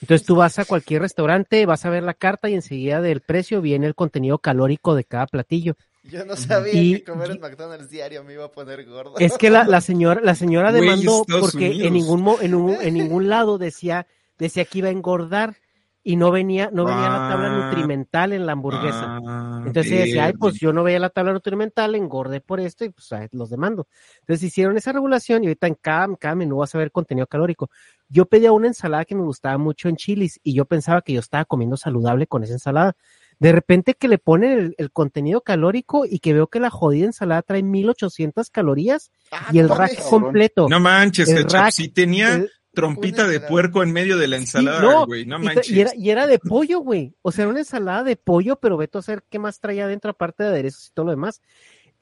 Entonces 0.00 0.26
tú 0.26 0.36
vas 0.36 0.58
a 0.58 0.64
cualquier 0.64 1.02
restaurante, 1.02 1.66
vas 1.66 1.84
a 1.84 1.90
ver 1.90 2.04
la 2.04 2.14
carta 2.14 2.48
y 2.48 2.54
enseguida 2.54 3.00
del 3.00 3.20
precio 3.20 3.60
viene 3.60 3.86
el 3.86 3.94
contenido 3.96 4.38
calórico 4.38 4.94
de 4.94 5.04
cada 5.04 5.26
platillo. 5.26 5.74
Yo 6.08 6.24
no 6.24 6.36
sabía 6.36 6.72
Y- 6.74 6.94
que 6.96 7.04
comer 7.04 7.30
en 7.32 7.40
McDonald's 7.40 7.90
diario 7.90 8.24
me 8.24 8.32
iba 8.34 8.44
a 8.46 8.50
poner 8.52 8.84
gordo. 8.86 9.14
Es 9.18 9.36
que 9.38 9.50
la, 9.50 9.64
la 9.64 9.80
señora, 9.80 10.20
la 10.22 10.34
señora 10.34 10.72
demandó 10.72 11.24
porque 11.40 11.68
Unidos. 11.70 11.86
en 11.86 11.92
ningún, 11.92 12.34
en, 12.40 12.54
un- 12.54 12.76
en 12.80 12.94
ningún 12.94 13.28
lado 13.28 13.58
decía, 13.58 14.06
decía 14.38 14.64
que 14.64 14.78
iba 14.78 14.88
a 14.88 14.92
engordar 14.92 15.56
y 16.02 16.16
no 16.16 16.30
venía, 16.30 16.70
no 16.72 16.86
venía 16.86 17.02
la 17.10 17.28
tabla 17.28 17.48
Ah. 17.50 17.66
nutrimental 17.66 18.32
en 18.32 18.46
la 18.46 18.52
hamburguesa. 18.52 19.18
Ah, 19.26 19.62
Entonces 19.66 19.92
ella 19.92 20.04
decía, 20.06 20.24
ay, 20.26 20.32
pues 20.32 20.54
yo 20.54 20.72
no 20.72 20.82
veía 20.82 20.98
la 20.98 21.10
tabla 21.10 21.34
nutrimental, 21.34 21.94
engordé 21.94 22.40
por 22.40 22.60
esto 22.60 22.86
y 22.86 22.88
pues 22.88 23.10
los 23.32 23.50
demando. 23.50 23.86
Entonces 24.20 24.44
hicieron 24.44 24.78
esa 24.78 24.92
regulación 24.92 25.44
y 25.44 25.48
ahorita 25.48 25.66
en 25.66 25.74
cada, 25.74 26.08
cada 26.16 26.34
menú 26.34 26.56
vas 26.58 26.74
a 26.74 26.78
ver 26.78 26.90
contenido 26.92 27.26
calórico. 27.26 27.68
Yo 28.08 28.24
pedía 28.24 28.52
una 28.52 28.68
ensalada 28.68 29.04
que 29.04 29.14
me 29.14 29.22
gustaba 29.24 29.58
mucho 29.58 29.90
en 29.90 29.96
chilis 29.96 30.40
y 30.42 30.54
yo 30.54 30.64
pensaba 30.64 31.02
que 31.02 31.12
yo 31.12 31.20
estaba 31.20 31.44
comiendo 31.44 31.76
saludable 31.76 32.26
con 32.26 32.42
esa 32.42 32.54
ensalada. 32.54 32.96
De 33.40 33.52
repente 33.52 33.94
que 33.94 34.08
le 34.08 34.18
ponen 34.18 34.50
el, 34.58 34.74
el 34.78 34.90
contenido 34.90 35.42
calórico 35.42 36.04
y 36.04 36.18
que 36.18 36.32
veo 36.32 36.48
que 36.48 36.58
la 36.60 36.70
jodida 36.70 37.06
ensalada 37.06 37.42
trae 37.42 37.62
1800 37.62 38.50
calorías 38.50 39.10
Ah, 39.30 39.48
y 39.52 39.58
el 39.58 39.68
rack 39.68 40.02
completo. 40.08 40.68
No 40.68 40.80
manches, 40.80 41.28
El 41.28 41.44
rack, 41.44 41.70
sí 41.72 41.88
tenía 41.88 42.34
el- 42.34 42.50
trompita 42.74 43.26
de 43.26 43.40
puerco 43.40 43.82
en 43.82 43.92
medio 43.92 44.16
de 44.18 44.28
la 44.28 44.36
ensalada, 44.36 44.80
no, 44.82 45.06
güey, 45.06 45.26
no 45.26 45.38
manches. 45.40 45.68
y 45.70 45.80
era, 45.80 45.94
y 45.96 46.10
era 46.10 46.26
de 46.28 46.38
pollo, 46.38 46.78
güey. 46.80 47.14
O 47.22 47.32
sea, 47.32 47.42
era 47.42 47.50
una 47.50 47.58
ensalada 47.60 48.04
de 48.04 48.16
pollo, 48.16 48.56
pero 48.56 48.76
veto 48.76 48.98
a 48.98 49.02
saber 49.02 49.24
qué 49.28 49.38
más 49.40 49.58
traía 49.60 49.84
adentro 49.86 50.10
aparte 50.12 50.42
de 50.44 50.50
aderezos 50.50 50.88
y 50.88 50.90
todo 50.92 51.06
lo 51.06 51.10
demás. 51.12 51.40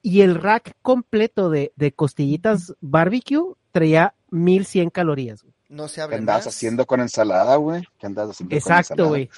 Y 0.03 0.21
el 0.21 0.35
rack 0.35 0.75
completo 0.83 1.49
de, 1.51 1.73
de 1.77 1.93
costillitas 1.93 2.75
barbecue 2.81 3.55
traía 3.73 4.15
1100 4.31 4.91
calorías. 4.91 5.43
güey. 5.43 5.55
No 5.69 5.89
se 5.89 5.97
¿Qué 5.97 6.01
abre 6.03 6.17
andas 6.17 6.45
más. 6.47 6.55
haciendo 6.55 6.85
con 6.87 7.01
ensalada, 7.01 7.57
güey? 7.57 7.83
¿Qué 7.99 8.07
andas 8.07 8.31
haciendo 8.31 8.51
con 8.51 8.59
Exacto, 8.59 9.09
güey. 9.09 9.29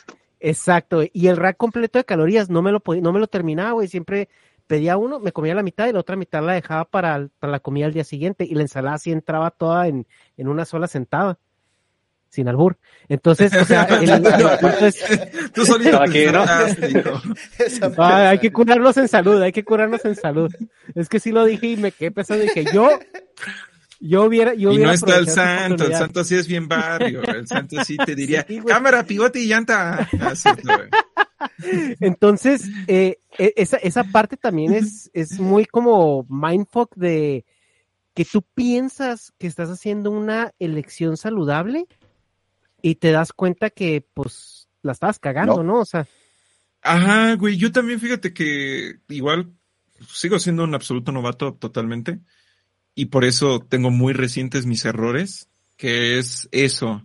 Exacto. 0.41 1.03
Y 1.13 1.27
el 1.29 1.37
rack 1.37 1.57
completo 1.57 1.99
de 1.99 2.05
calorías 2.05 2.49
no 2.51 2.63
me 2.63 2.73
lo 2.73 2.81
podía, 2.81 3.03
no 3.03 3.13
me 3.13 3.21
lo 3.21 3.27
terminaba, 3.27 3.73
güey. 3.73 3.89
Siempre 3.89 4.29
pedía 4.67 4.97
uno, 4.97 5.19
me 5.21 5.33
comía 5.33 5.55
la 5.55 5.63
mitad 5.63 5.87
y 5.89 5.93
la 5.93 6.01
otra 6.01 6.17
mitad 6.17 6.43
la 6.45 6.53
dejaba 6.53 6.85
para, 6.85 7.29
para 7.39 7.51
la 7.51 7.61
comida 7.61 7.87
al 7.87 7.93
día 7.93 8.05
siguiente. 8.05 8.45
Y 8.45 8.55
la 8.55 8.63
ensalada 8.63 8.97
así 8.97 9.11
entraba 9.11 9.51
toda 9.51 9.89
en, 9.89 10.07
en 10.37 10.49
una 10.49 10.65
sola 10.65 10.87
sentada. 10.87 11.39
Sin 12.31 12.47
albur. 12.47 12.77
Entonces, 13.09 13.51
o 13.55 13.65
sea, 13.65 13.85
el, 13.85 14.11
el 14.11 14.23
punto 14.61 14.87
es- 14.87 15.51
Tú 15.55 15.65
solito 15.65 15.99
¿no? 15.99 16.45
Ay, 17.97 18.27
hay 18.27 18.39
que 18.39 18.53
curarnos 18.53 18.99
en 18.99 19.09
salud, 19.09 19.41
hay 19.41 19.51
que 19.51 19.65
curarnos 19.65 20.05
en 20.05 20.15
salud. 20.15 20.55
Es 20.95 21.09
que 21.09 21.21
sí 21.21 21.33
lo 21.33 21.47
dije 21.47 21.69
y 21.69 21.77
me 21.79 21.91
quedé 21.91 22.11
pensando, 22.11 22.43
dije, 22.45 22.67
yo, 22.71 22.91
yo 24.01 24.25
hubiera, 24.25 24.55
yo 24.55 24.71
Y 24.73 24.77
hubiera 24.77 24.89
no 24.89 24.95
está 24.95 25.17
el 25.17 25.29
santo, 25.29 25.85
el 25.87 25.95
santo 25.95 26.25
sí 26.25 26.35
es 26.37 26.47
bien 26.47 26.69
barrio, 26.69 27.23
el 27.23 27.47
santo 27.47 27.83
sí 27.85 27.97
te 27.97 28.15
diría, 28.17 28.45
Sí, 28.47 28.61
cámara, 28.61 29.05
pivote 29.05 29.41
y 29.41 29.47
llanta. 29.47 30.09
Así, 30.21 30.49
güey. 30.65 30.89
Entonces, 32.01 32.69
eh, 32.87 33.19
e- 33.39 33.55
esa, 33.57 33.77
esa 33.79 34.05
parte 34.05 34.37
también 34.37 34.73
es, 34.73 35.11
es 35.13 35.39
muy 35.41 35.65
como 35.67 36.27
mindfuck 36.29 36.95
de 36.97 37.45
que 38.15 38.25
tú 38.25 38.43
piensas 38.55 39.33
que 39.39 39.47
estás 39.47 39.71
haciendo 39.71 40.11
una 40.11 40.53
elección 40.59 41.17
saludable 41.17 41.87
y 42.83 42.97
te 42.97 43.11
das 43.13 43.33
cuenta 43.33 43.71
que, 43.71 44.05
pues, 44.15 44.69
la 44.83 44.93
estabas 44.93 45.19
cagando, 45.19 45.57
No. 45.59 45.63
¿no? 45.63 45.81
O 45.81 45.85
sea, 45.85 46.07
Ajá, 46.83 47.35
güey, 47.35 47.57
yo 47.57 47.73
también 47.73 47.99
fíjate 48.01 48.33
que 48.33 48.99
igual 49.09 49.53
sigo 50.09 50.39
siendo 50.39 50.63
un 50.65 50.75
absoluto 50.75 51.11
novato 51.11 51.55
totalmente 51.55 52.21
y 53.01 53.07
por 53.07 53.25
eso 53.25 53.61
tengo 53.61 53.91
muy 53.91 54.13
recientes 54.13 54.67
mis 54.67 54.85
errores, 54.85 55.49
que 55.77 56.19
es 56.19 56.49
eso. 56.51 57.05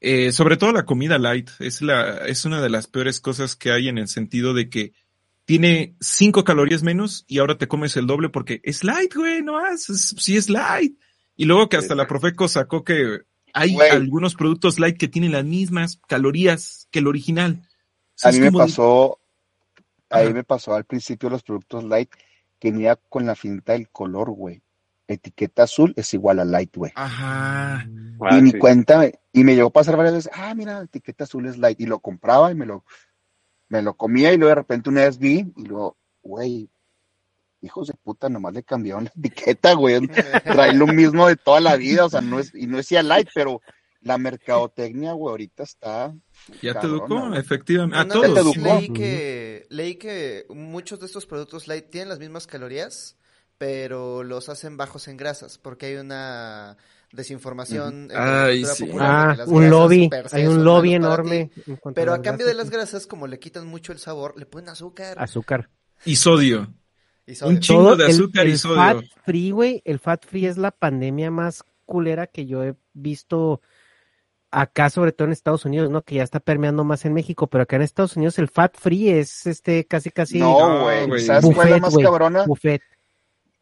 Eh, 0.00 0.32
sobre 0.32 0.56
todo 0.56 0.72
la 0.72 0.84
comida 0.86 1.18
light, 1.18 1.50
es 1.58 1.82
la, 1.82 2.26
es 2.26 2.44
una 2.46 2.62
de 2.62 2.70
las 2.70 2.86
peores 2.86 3.20
cosas 3.20 3.54
que 3.54 3.70
hay 3.72 3.88
en 3.88 3.98
el 3.98 4.08
sentido 4.08 4.54
de 4.54 4.70
que 4.70 4.92
tiene 5.44 5.94
cinco 6.00 6.44
calorías 6.44 6.82
menos 6.82 7.24
y 7.28 7.38
ahora 7.40 7.58
te 7.58 7.68
comes 7.68 7.96
el 7.96 8.06
doble 8.06 8.28
porque 8.30 8.60
es 8.64 8.84
light, 8.84 9.14
güey, 9.14 9.42
no 9.42 9.66
es, 9.66 9.90
es- 9.90 10.14
sí 10.18 10.36
es 10.36 10.48
light. 10.48 10.98
Y 11.36 11.44
luego 11.44 11.68
que 11.68 11.76
hasta 11.76 11.94
la 11.94 12.06
Profeco 12.06 12.48
sacó 12.48 12.82
que 12.82 13.20
hay 13.52 13.74
Güey. 13.74 13.90
algunos 13.90 14.34
productos 14.34 14.78
light 14.78 14.96
que 14.96 15.08
tienen 15.08 15.32
las 15.32 15.44
mismas 15.44 16.00
calorías 16.08 16.86
que 16.90 17.00
el 17.00 17.06
original. 17.06 17.60
O 17.62 17.68
sea, 18.14 18.30
A 18.30 18.32
mí 18.32 18.40
me 18.40 18.46
de- 18.46 18.52
pasó, 18.52 19.18
a 20.10 20.20
mí 20.22 20.32
me 20.32 20.44
pasó 20.44 20.74
al 20.74 20.84
principio 20.84 21.28
los 21.28 21.42
productos 21.42 21.84
light 21.84 22.10
que 22.58 22.70
venía 22.70 22.96
con 22.96 23.26
la 23.26 23.34
finta 23.34 23.72
del 23.74 23.88
color, 23.90 24.30
güey. 24.30 24.62
Etiqueta 25.08 25.62
azul 25.64 25.92
es 25.96 26.12
igual 26.14 26.38
a 26.38 26.44
light, 26.44 26.76
güey. 26.76 26.92
Ajá. 26.94 27.88
Ah, 28.20 28.38
y 28.38 28.42
ni 28.42 28.50
sí. 28.52 28.58
cuenta, 28.58 29.10
y 29.32 29.44
me 29.44 29.54
llegó 29.54 29.68
a 29.68 29.72
pasar 29.72 29.96
varias 29.96 30.14
veces, 30.14 30.30
ah, 30.34 30.54
mira, 30.54 30.82
etiqueta 30.82 31.24
azul 31.24 31.46
es 31.46 31.56
light, 31.58 31.80
y 31.80 31.86
lo 31.86 31.98
compraba 32.00 32.50
y 32.50 32.54
me 32.54 32.66
lo, 32.66 32.84
me 33.68 33.80
lo 33.82 33.94
comía 33.94 34.32
y 34.32 34.36
luego 34.36 34.50
de 34.50 34.54
repente 34.56 34.90
una 34.90 35.02
vez 35.02 35.18
vi 35.18 35.50
y 35.56 35.64
luego, 35.64 35.96
güey, 36.22 36.68
hijos 37.60 37.88
de 37.88 37.94
puta, 37.94 38.28
nomás 38.28 38.52
le 38.54 38.62
cambiaron 38.62 39.04
la 39.04 39.12
etiqueta, 39.18 39.72
güey, 39.74 40.06
trae 40.44 40.74
lo 40.74 40.86
mismo 40.86 41.26
de 41.26 41.36
toda 41.36 41.60
la 41.60 41.76
vida, 41.76 42.04
o 42.04 42.10
sea, 42.10 42.20
no 42.20 42.38
es, 42.38 42.54
y 42.54 42.66
no 42.66 42.76
decía 42.76 43.02
light, 43.02 43.28
pero 43.34 43.60
la 44.00 44.18
mercadotecnia, 44.18 45.12
güey, 45.12 45.30
ahorita 45.30 45.62
está, 45.62 46.14
Ya 46.62 46.78
te 46.78 46.86
educó, 46.86 47.28
güey. 47.28 47.40
efectivamente. 47.40 47.96
A 47.98 48.04
Una 48.04 48.14
todos. 48.14 48.56
leí 48.56 48.88
que, 48.90 49.66
leí 49.70 49.96
que 49.96 50.46
muchos 50.50 51.00
de 51.00 51.06
estos 51.06 51.26
productos 51.26 51.66
light 51.66 51.90
tienen 51.90 52.08
las 52.08 52.18
mismas 52.18 52.46
calorías, 52.46 53.16
pero 53.58 54.22
los 54.22 54.48
hacen 54.48 54.76
bajos 54.76 55.08
en 55.08 55.16
grasas, 55.16 55.58
porque 55.58 55.86
hay 55.86 55.96
una 55.96 56.76
desinformación 57.12 58.02
entre 58.04 58.16
la 58.16 58.44
Ay, 58.44 58.56
cultura 58.62 58.74
sí. 58.74 58.84
popular 58.84 59.36
de 59.36 59.42
ah, 59.42 59.46
un 59.48 59.70
lobby, 59.70 60.10
hay 60.32 60.46
un 60.46 60.64
lobby 60.64 60.88
ti. 60.90 60.94
enorme. 60.94 61.50
en 61.66 61.94
Pero 61.94 62.12
a 62.14 62.22
cambio 62.22 62.46
de 62.46 62.54
las 62.54 62.70
grasas, 62.70 63.06
como 63.06 63.26
le 63.26 63.38
quitan 63.38 63.66
mucho 63.66 63.92
el 63.92 63.98
sabor, 63.98 64.34
le 64.38 64.46
ponen 64.46 64.68
azúcar. 64.70 65.16
Azúcar. 65.20 65.70
Y 66.04 66.16
sodio. 66.16 66.72
y 67.26 67.34
sodio. 67.34 67.52
un 67.54 67.60
chingo 67.60 67.82
Todo 67.82 67.96
de 67.96 68.04
el- 68.04 68.10
azúcar 68.12 68.46
y 68.46 68.52
el 68.52 68.58
sodio. 68.58 68.76
Fat 68.76 69.04
free, 69.24 69.50
güey, 69.50 69.82
el 69.84 69.98
fat 69.98 70.24
free 70.26 70.46
es 70.46 70.56
la 70.58 70.70
pandemia 70.70 71.30
más 71.30 71.64
culera 71.86 72.26
que 72.26 72.46
yo 72.46 72.62
he 72.62 72.74
visto 72.92 73.60
acá 74.50 74.88
sobre 74.90 75.12
todo 75.12 75.26
en 75.26 75.32
Estados 75.32 75.64
Unidos, 75.64 75.90
¿no? 75.90 76.02
Que 76.02 76.16
ya 76.16 76.22
está 76.22 76.40
permeando 76.40 76.84
más 76.84 77.04
en 77.04 77.12
México, 77.14 77.46
pero 77.48 77.62
acá 77.64 77.76
en 77.76 77.82
Estados 77.82 78.16
Unidos 78.16 78.38
el 78.38 78.48
fat 78.48 78.74
free 78.78 79.10
es 79.10 79.46
este 79.46 79.86
casi 79.86 80.10
casi 80.10 80.38
No, 80.38 80.82
güey. 80.84 81.20
¿Sabes 81.20 81.54
cuál 81.54 81.68
es 81.68 81.74
la 81.74 81.78
más 81.80 81.96
cabrona? 81.96 82.44
buffet. 82.46 82.82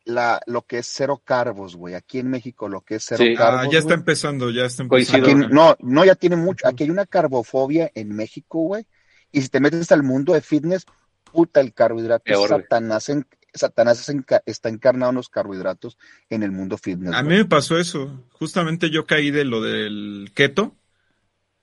La, 0.09 0.41
lo 0.47 0.63
que 0.63 0.79
es 0.79 0.87
cero 0.87 1.21
carbos, 1.25 1.75
güey. 1.75 1.95
Aquí 1.95 2.21
en 2.21 2.31
México 2.31 2.69
lo 2.69 2.81
que 2.83 2.95
es 2.95 3.05
cero 3.09 3.25
Sí. 3.27 3.35
carbos. 3.35 3.67
Ah, 3.67 3.69
ya 3.73 3.81
está 3.81 3.95
empezando, 3.95 4.51
ya 4.51 4.65
está 4.65 4.87
Coincido. 4.87 5.19
empezando. 5.19 5.47
Aquí, 5.47 5.55
no, 5.55 5.77
no, 5.81 6.05
ya 6.05 6.15
tiene 6.15 6.37
mucho. 6.37 6.67
Aquí 6.69 6.85
hay 6.85 6.91
una 6.91 7.07
carbofobia 7.07 7.91
en 7.95 8.15
México, 8.15 8.61
güey. 8.61 8.87
Y 9.33 9.43
si 9.43 9.49
te 9.49 9.59
metes 9.61 9.91
al 9.91 10.05
mundo 10.05 10.33
de 10.35 10.41
fitness, 10.43 10.87
puta, 11.33 11.61
el 11.61 11.75
carbohidrato 11.75 12.23
Peor. 12.25 12.49
Satanás, 12.49 13.09
en- 13.09 13.27
Satanás 13.53 13.99
es 14.01 14.15
enca- 14.15 14.43
está 14.47 14.69
encarnado 14.69 15.11
en 15.11 15.17
los 15.17 15.29
carbohidratos 15.29 15.99
en 16.31 16.45
el 16.45 16.53
mundo 16.53 16.79
fitness. 16.79 17.13
A 17.15 17.23
mí 17.25 17.31
me 17.35 17.45
pasó 17.45 17.77
eso. 17.77 18.23
Justamente 18.31 18.91
yo 18.91 19.07
caí 19.07 19.33
de 19.33 19.45
lo 19.45 19.61
del 19.61 20.31
keto 20.35 20.77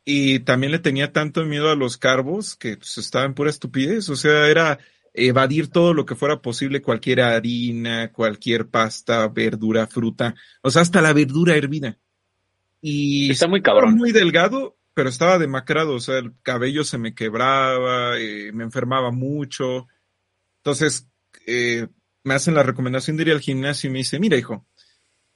y 0.04 0.40
también 0.42 0.72
le 0.74 0.80
tenía 0.80 1.14
tanto 1.14 1.46
miedo 1.46 1.70
a 1.70 1.76
los 1.76 1.98
carbos 1.98 2.56
que 2.58 2.76
pues, 2.76 2.98
estaba 2.98 3.24
en 3.26 3.36
pura 3.36 3.50
estupidez. 3.50 4.10
O 4.10 4.16
sea, 4.18 4.48
era 4.48 4.80
evadir 5.14 5.68
todo 5.68 5.94
lo 5.94 6.06
que 6.06 6.16
fuera 6.16 6.42
posible, 6.42 6.82
cualquier 6.82 7.22
harina, 7.22 8.12
cualquier 8.12 8.68
pasta, 8.68 9.28
verdura, 9.28 9.88
fruta, 9.88 10.36
o 10.62 10.72
sea, 10.72 10.82
hasta 10.82 11.02
la 11.02 11.14
verdura 11.14 11.56
hervida. 11.56 11.98
Y 12.82 13.32
Está 13.32 13.48
muy 13.48 13.60
estaba 13.60 13.80
cabrón. 13.82 13.96
muy 13.98 14.12
delgado, 14.12 14.78
pero 14.94 15.10
estaba 15.10 15.38
demacrado, 15.40 15.96
o 15.96 16.00
sea, 16.00 16.18
el 16.18 16.34
cabello 16.42 16.84
se 16.84 16.98
me 16.98 17.14
quebraba, 17.16 18.20
eh, 18.20 18.52
me 18.54 18.64
enfermaba 18.64 19.12
mucho. 19.12 19.88
Entonces, 20.58 21.08
eh, 21.46 21.88
me 22.24 22.34
hacen 22.34 22.56
la 22.56 22.64
recomendación 22.64 23.16
de 23.18 23.24
ir 23.24 23.32
al 23.32 23.40
gimnasio 23.40 23.90
y 23.90 23.94
me 23.94 24.00
dice, 24.00 24.20
mira, 24.20 24.38
hijo, 24.38 24.66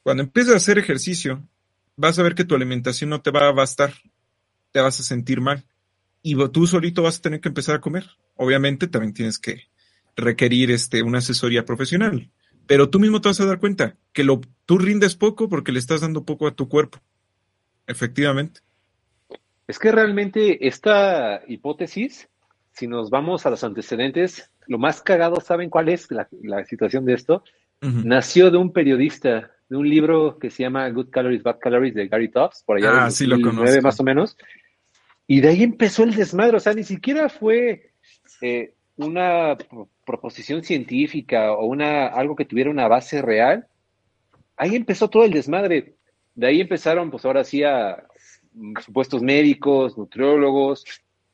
cuando 0.03 0.23
empieces 0.23 0.53
a 0.53 0.57
hacer 0.57 0.77
ejercicio, 0.77 1.47
vas 1.95 2.17
a 2.19 2.23
ver 2.23 2.35
que 2.35 2.45
tu 2.45 2.55
alimentación 2.55 3.09
no 3.09 3.21
te 3.21 3.31
va 3.31 3.47
a 3.47 3.51
bastar, 3.53 3.93
te 4.71 4.81
vas 4.81 4.99
a 4.99 5.03
sentir 5.03 5.41
mal 5.41 5.65
y 6.21 6.35
tú 6.49 6.67
solito 6.67 7.03
vas 7.03 7.19
a 7.19 7.21
tener 7.21 7.39
que 7.39 7.49
empezar 7.49 7.75
a 7.75 7.81
comer. 7.81 8.05
Obviamente 8.35 8.87
también 8.87 9.13
tienes 9.13 9.39
que 9.39 9.63
requerir 10.15 10.71
este, 10.71 11.03
una 11.03 11.19
asesoría 11.19 11.63
profesional, 11.65 12.29
pero 12.65 12.89
tú 12.89 12.99
mismo 12.99 13.21
te 13.21 13.29
vas 13.29 13.39
a 13.39 13.45
dar 13.45 13.59
cuenta 13.59 13.95
que 14.13 14.23
lo, 14.23 14.41
tú 14.65 14.77
rindes 14.77 15.15
poco 15.15 15.47
porque 15.47 15.71
le 15.71 15.79
estás 15.79 16.01
dando 16.01 16.25
poco 16.25 16.47
a 16.47 16.55
tu 16.55 16.67
cuerpo. 16.67 16.99
Efectivamente. 17.85 18.61
Es 19.67 19.79
que 19.79 19.91
realmente 19.91 20.67
esta 20.67 21.41
hipótesis, 21.47 22.27
si 22.71 22.87
nos 22.87 23.09
vamos 23.09 23.45
a 23.45 23.49
los 23.49 23.63
antecedentes, 23.63 24.51
lo 24.67 24.77
más 24.77 25.01
cagado, 25.01 25.39
¿saben 25.41 25.69
cuál 25.69 25.89
es 25.89 26.09
la, 26.11 26.27
la 26.41 26.65
situación 26.65 27.05
de 27.05 27.13
esto? 27.13 27.43
Nació 27.79 28.49
de 28.49 28.57
un 28.57 28.73
periodista, 28.73 29.51
de 29.69 29.77
un 29.77 29.87
libro 29.87 30.39
que 30.39 30.49
se 30.49 30.63
llama 30.63 30.89
Good 30.89 31.09
Calories, 31.11 31.43
Bad 31.43 31.59
Calories 31.59 31.93
de 31.93 32.07
Gary 32.07 32.29
Tops, 32.29 32.63
por 32.65 32.77
allá 32.77 33.05
Ah, 33.05 33.11
sí 33.11 33.25
lo 33.27 33.35
2009 33.35 33.65
conozco. 33.67 33.81
más 33.83 33.99
o 33.99 34.03
menos. 34.03 34.37
Y 35.27 35.41
de 35.41 35.49
ahí 35.49 35.63
empezó 35.63 36.03
el 36.03 36.15
desmadre, 36.15 36.57
o 36.57 36.59
sea, 36.59 36.73
ni 36.73 36.83
siquiera 36.83 37.27
fue 37.29 37.91
eh, 38.41 38.73
una 38.95 39.57
pro- 39.57 39.89
proposición 40.05 40.63
científica 40.63 41.51
o 41.53 41.65
una, 41.65 42.07
algo 42.07 42.35
que 42.35 42.45
tuviera 42.45 42.69
una 42.69 42.87
base 42.87 43.21
real. 43.21 43.67
Ahí 44.55 44.75
empezó 44.75 45.09
todo 45.09 45.23
el 45.25 45.31
desmadre. 45.31 45.95
De 46.33 46.47
ahí 46.47 46.61
empezaron, 46.61 47.11
pues 47.11 47.25
ahora 47.25 47.43
sí, 47.43 47.63
a 47.63 48.03
mm, 48.53 48.75
supuestos 48.85 49.21
médicos, 49.21 49.97
nutriólogos, 49.97 50.85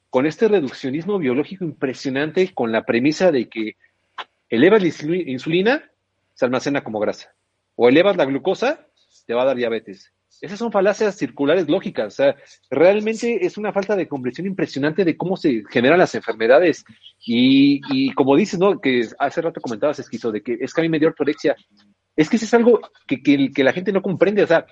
con 0.09 0.25
este 0.25 0.47
reduccionismo 0.47 1.19
biológico 1.19 1.63
impresionante, 1.65 2.53
con 2.53 2.71
la 2.71 2.83
premisa 2.85 3.31
de 3.31 3.47
que 3.49 3.75
elevas 4.49 4.81
la 4.81 4.87
insu- 4.89 5.23
insulina, 5.27 5.83
se 6.33 6.45
almacena 6.45 6.83
como 6.83 6.99
grasa. 6.99 7.33
O 7.75 7.89
elevas 7.89 8.17
la 8.17 8.25
glucosa, 8.25 8.87
te 9.25 9.33
va 9.33 9.43
a 9.43 9.45
dar 9.45 9.57
diabetes. 9.57 10.12
Esas 10.43 10.59
son 10.59 10.73
falacias 10.73 11.15
circulares 11.15 11.69
lógicas. 11.69 12.07
O 12.07 12.15
sea, 12.17 12.35
realmente 12.69 13.45
es 13.45 13.57
una 13.57 13.71
falta 13.71 13.95
de 13.95 14.09
comprensión 14.09 14.45
impresionante 14.45 15.05
de 15.05 15.15
cómo 15.15 15.37
se 15.37 15.63
generan 15.69 15.97
las 15.97 16.15
enfermedades. 16.15 16.83
Y, 17.25 17.79
y 17.89 18.11
como 18.11 18.35
dices, 18.35 18.59
¿no? 18.59 18.81
Que 18.81 19.07
hace 19.19 19.41
rato 19.41 19.61
comentabas, 19.61 19.99
Esquizo, 19.99 20.33
de 20.33 20.43
que 20.43 20.57
es 20.59 20.73
que 20.73 20.81
a 20.81 20.83
mí 20.83 20.89
me 20.89 20.99
dio 20.99 21.07
ortorexia. 21.07 21.55
Es 22.17 22.29
que 22.29 22.35
eso 22.35 22.43
es 22.43 22.53
algo 22.53 22.81
que, 23.07 23.23
que, 23.23 23.63
la 23.63 23.71
gente 23.71 23.93
no 23.93 24.01
comprende. 24.01 24.43
O 24.43 24.47
sea, 24.47 24.65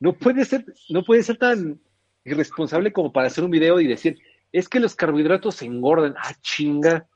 no 0.00 0.12
puede 0.12 0.44
ser, 0.44 0.66
no 0.90 1.02
puede 1.02 1.22
ser 1.22 1.38
tan 1.38 1.80
irresponsable 2.22 2.92
como 2.92 3.10
para 3.10 3.28
hacer 3.28 3.42
un 3.42 3.50
video 3.50 3.80
y 3.80 3.86
decir, 3.86 4.18
es 4.52 4.68
que 4.68 4.80
los 4.80 4.94
carbohidratos 4.94 5.54
se 5.54 5.64
engordan. 5.64 6.14
Ah, 6.18 6.34
chinga. 6.42 7.08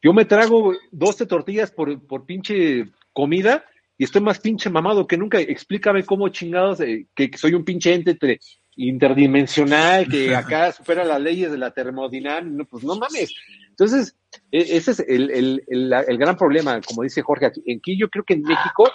Yo 0.00 0.12
me 0.12 0.24
trago 0.24 0.72
12 0.92 1.26
tortillas 1.26 1.72
por, 1.72 2.00
por 2.06 2.26
pinche 2.26 2.92
comida 3.12 3.64
y 3.96 4.04
estoy 4.04 4.20
más 4.22 4.40
pinche 4.40 4.70
mamado 4.70 5.06
que 5.06 5.16
nunca. 5.16 5.38
Explícame 5.40 6.04
cómo 6.04 6.28
chingados, 6.28 6.80
eh, 6.80 7.06
que, 7.14 7.30
que 7.30 7.38
soy 7.38 7.54
un 7.54 7.64
pinche 7.64 7.94
ente 7.94 8.12
entre- 8.12 8.40
interdimensional, 8.76 10.08
que 10.08 10.34
acá 10.36 10.72
supera 10.72 11.04
las 11.04 11.20
leyes 11.20 11.50
de 11.50 11.58
la 11.58 11.70
termodinámica. 11.72 12.44
No, 12.56 12.64
pues 12.64 12.84
no 12.84 12.96
mames. 12.96 13.34
Entonces, 13.70 14.16
e- 14.50 14.76
ese 14.76 14.92
es 14.92 15.00
el, 15.00 15.30
el- 15.30 15.62
el- 15.68 15.92
el 15.92 16.18
gran 16.18 16.36
problema, 16.36 16.80
como 16.80 17.02
dice 17.02 17.22
Jorge, 17.22 17.46
aquí, 17.46 17.60
aquí 17.72 17.98
yo 17.98 18.08
creo 18.08 18.24
que 18.24 18.34
en 18.34 18.42
México 18.42 18.90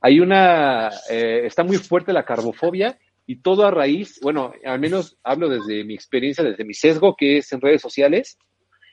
hay 0.00 0.20
una, 0.20 0.90
eh, 1.10 1.42
está 1.44 1.62
muy 1.64 1.76
fuerte 1.78 2.12
la 2.12 2.24
carbofobia 2.24 2.98
y 3.26 3.36
todo 3.36 3.64
a 3.66 3.70
raíz, 3.70 4.18
bueno, 4.20 4.52
al 4.64 4.80
menos 4.80 5.16
hablo 5.22 5.48
desde 5.48 5.84
mi 5.84 5.94
experiencia, 5.94 6.42
desde 6.42 6.64
mi 6.64 6.74
sesgo, 6.74 7.14
que 7.16 7.38
es 7.38 7.52
en 7.52 7.60
redes 7.60 7.80
sociales, 7.80 8.36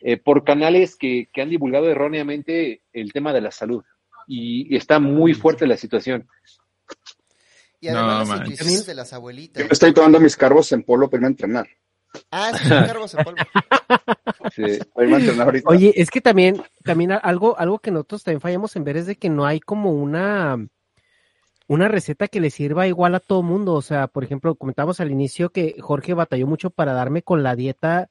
eh, 0.02 0.18
por 0.18 0.44
canales 0.44 0.96
que, 0.96 1.28
que 1.34 1.42
han 1.42 1.50
divulgado 1.50 1.90
erróneamente 1.90 2.84
el 2.94 3.12
tema 3.12 3.34
de 3.34 3.42
la 3.42 3.52
salud. 3.52 3.84
Y, 4.31 4.76
está 4.76 4.99
muy 4.99 5.34
fuerte 5.34 5.65
la 5.65 5.76
situación. 5.76 6.27
Y 7.81 7.88
además 7.88 8.27
No, 8.27 8.35
las 8.45 8.85
de 8.85 8.93
las 8.93 9.11
abuelitas. 9.11 9.60
Yo 9.60 9.68
me 9.68 9.73
estoy 9.73 9.91
tomando 9.91 10.19
mis 10.19 10.38
carbos 10.38 10.72
en 10.72 10.84
polvo 10.84 11.10
para 11.10 11.18
irme 11.18 11.27
a 11.27 11.30
entrenar. 11.31 11.68
Ah, 12.30 12.51
sí, 12.61 12.69
carbos 12.69 13.14
en 13.15 13.23
polvo. 13.23 13.38
Sí. 14.56 14.80
Para 14.93 15.06
irme 15.06 15.18
a 15.18 15.19
entrenar 15.19 15.47
ahorita. 15.47 15.69
Oye, 15.69 15.93
es 15.95 16.11
que 16.11 16.22
también, 16.22 16.61
también 16.84 17.11
algo, 17.11 17.57
algo 17.57 17.80
que 17.80 17.89
nosotros 17.91 18.23
también 18.23 18.41
fallamos 18.41 18.76
en 18.76 18.84
ver 18.84 18.97
es 18.97 19.07
de 19.07 19.15
que 19.15 19.30
no 19.30 19.45
hay 19.45 19.60
como 19.60 19.91
una, 19.91 20.68
una 21.68 21.88
receta 21.88 22.27
que 22.27 22.39
le 22.39 22.51
sirva 22.51 22.88
igual 22.88 23.15
a 23.15 23.19
todo 23.19 23.41
mundo. 23.41 23.73
O 23.73 23.81
sea, 23.81 24.07
por 24.07 24.23
ejemplo, 24.23 24.53
comentamos 24.56 24.99
al 24.99 25.11
inicio 25.11 25.49
que 25.49 25.76
Jorge 25.80 26.14
batalló 26.14 26.45
mucho 26.45 26.69
para 26.69 26.93
darme 26.93 27.23
con 27.23 27.41
la 27.41 27.56
dieta 27.56 28.10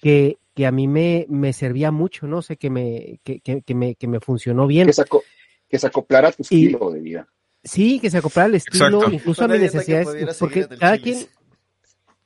que, 0.00 0.38
que 0.54 0.66
a 0.66 0.72
mí 0.72 0.88
me, 0.88 1.26
me 1.28 1.52
servía 1.52 1.92
mucho, 1.92 2.26
¿no? 2.26 2.38
O 2.38 2.42
sea, 2.42 2.56
que 2.56 2.70
me, 2.70 3.20
que, 3.22 3.38
que, 3.40 3.62
que 3.62 3.74
me, 3.74 3.94
que 3.94 4.08
me 4.08 4.18
funcionó 4.20 4.66
bien. 4.66 4.86
que, 4.88 4.92
se 4.92 5.02
aco- 5.02 5.22
que 5.68 5.78
se 5.78 5.86
acoplara 5.86 6.28
a 6.28 6.32
tu 6.32 6.42
Y- 6.50 6.66
estilo 6.66 6.90
de 6.90 7.00
vida. 7.00 7.28
Sí, 7.62 7.98
que 7.98 8.10
se 8.10 8.18
acoplara 8.18 8.46
al 8.46 8.54
estilo, 8.56 8.86
Exacto. 8.98 9.14
incluso 9.14 9.44
a 9.44 9.48
mis 9.48 9.60
necesidades, 9.60 10.36
porque 10.38 10.68
cada 10.78 10.98
quien, 10.98 11.26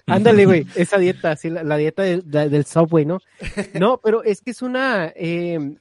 ándale, 0.07 0.47
güey, 0.47 0.67
esa 0.77 0.99
dieta, 0.99 1.37
sí, 1.37 1.51
la, 1.51 1.63
la 1.63 1.77
dieta 1.77 2.03
de- 2.03 2.23
de- 2.23 2.49
del 2.49 2.65
Subway, 2.65 3.05
¿no? 3.07 3.19
No, 3.75 4.01
pero 4.03 4.25
es 4.25 4.41
que 4.41 4.51
es 4.51 4.63
una, 4.63 5.13
eh, 5.15 5.77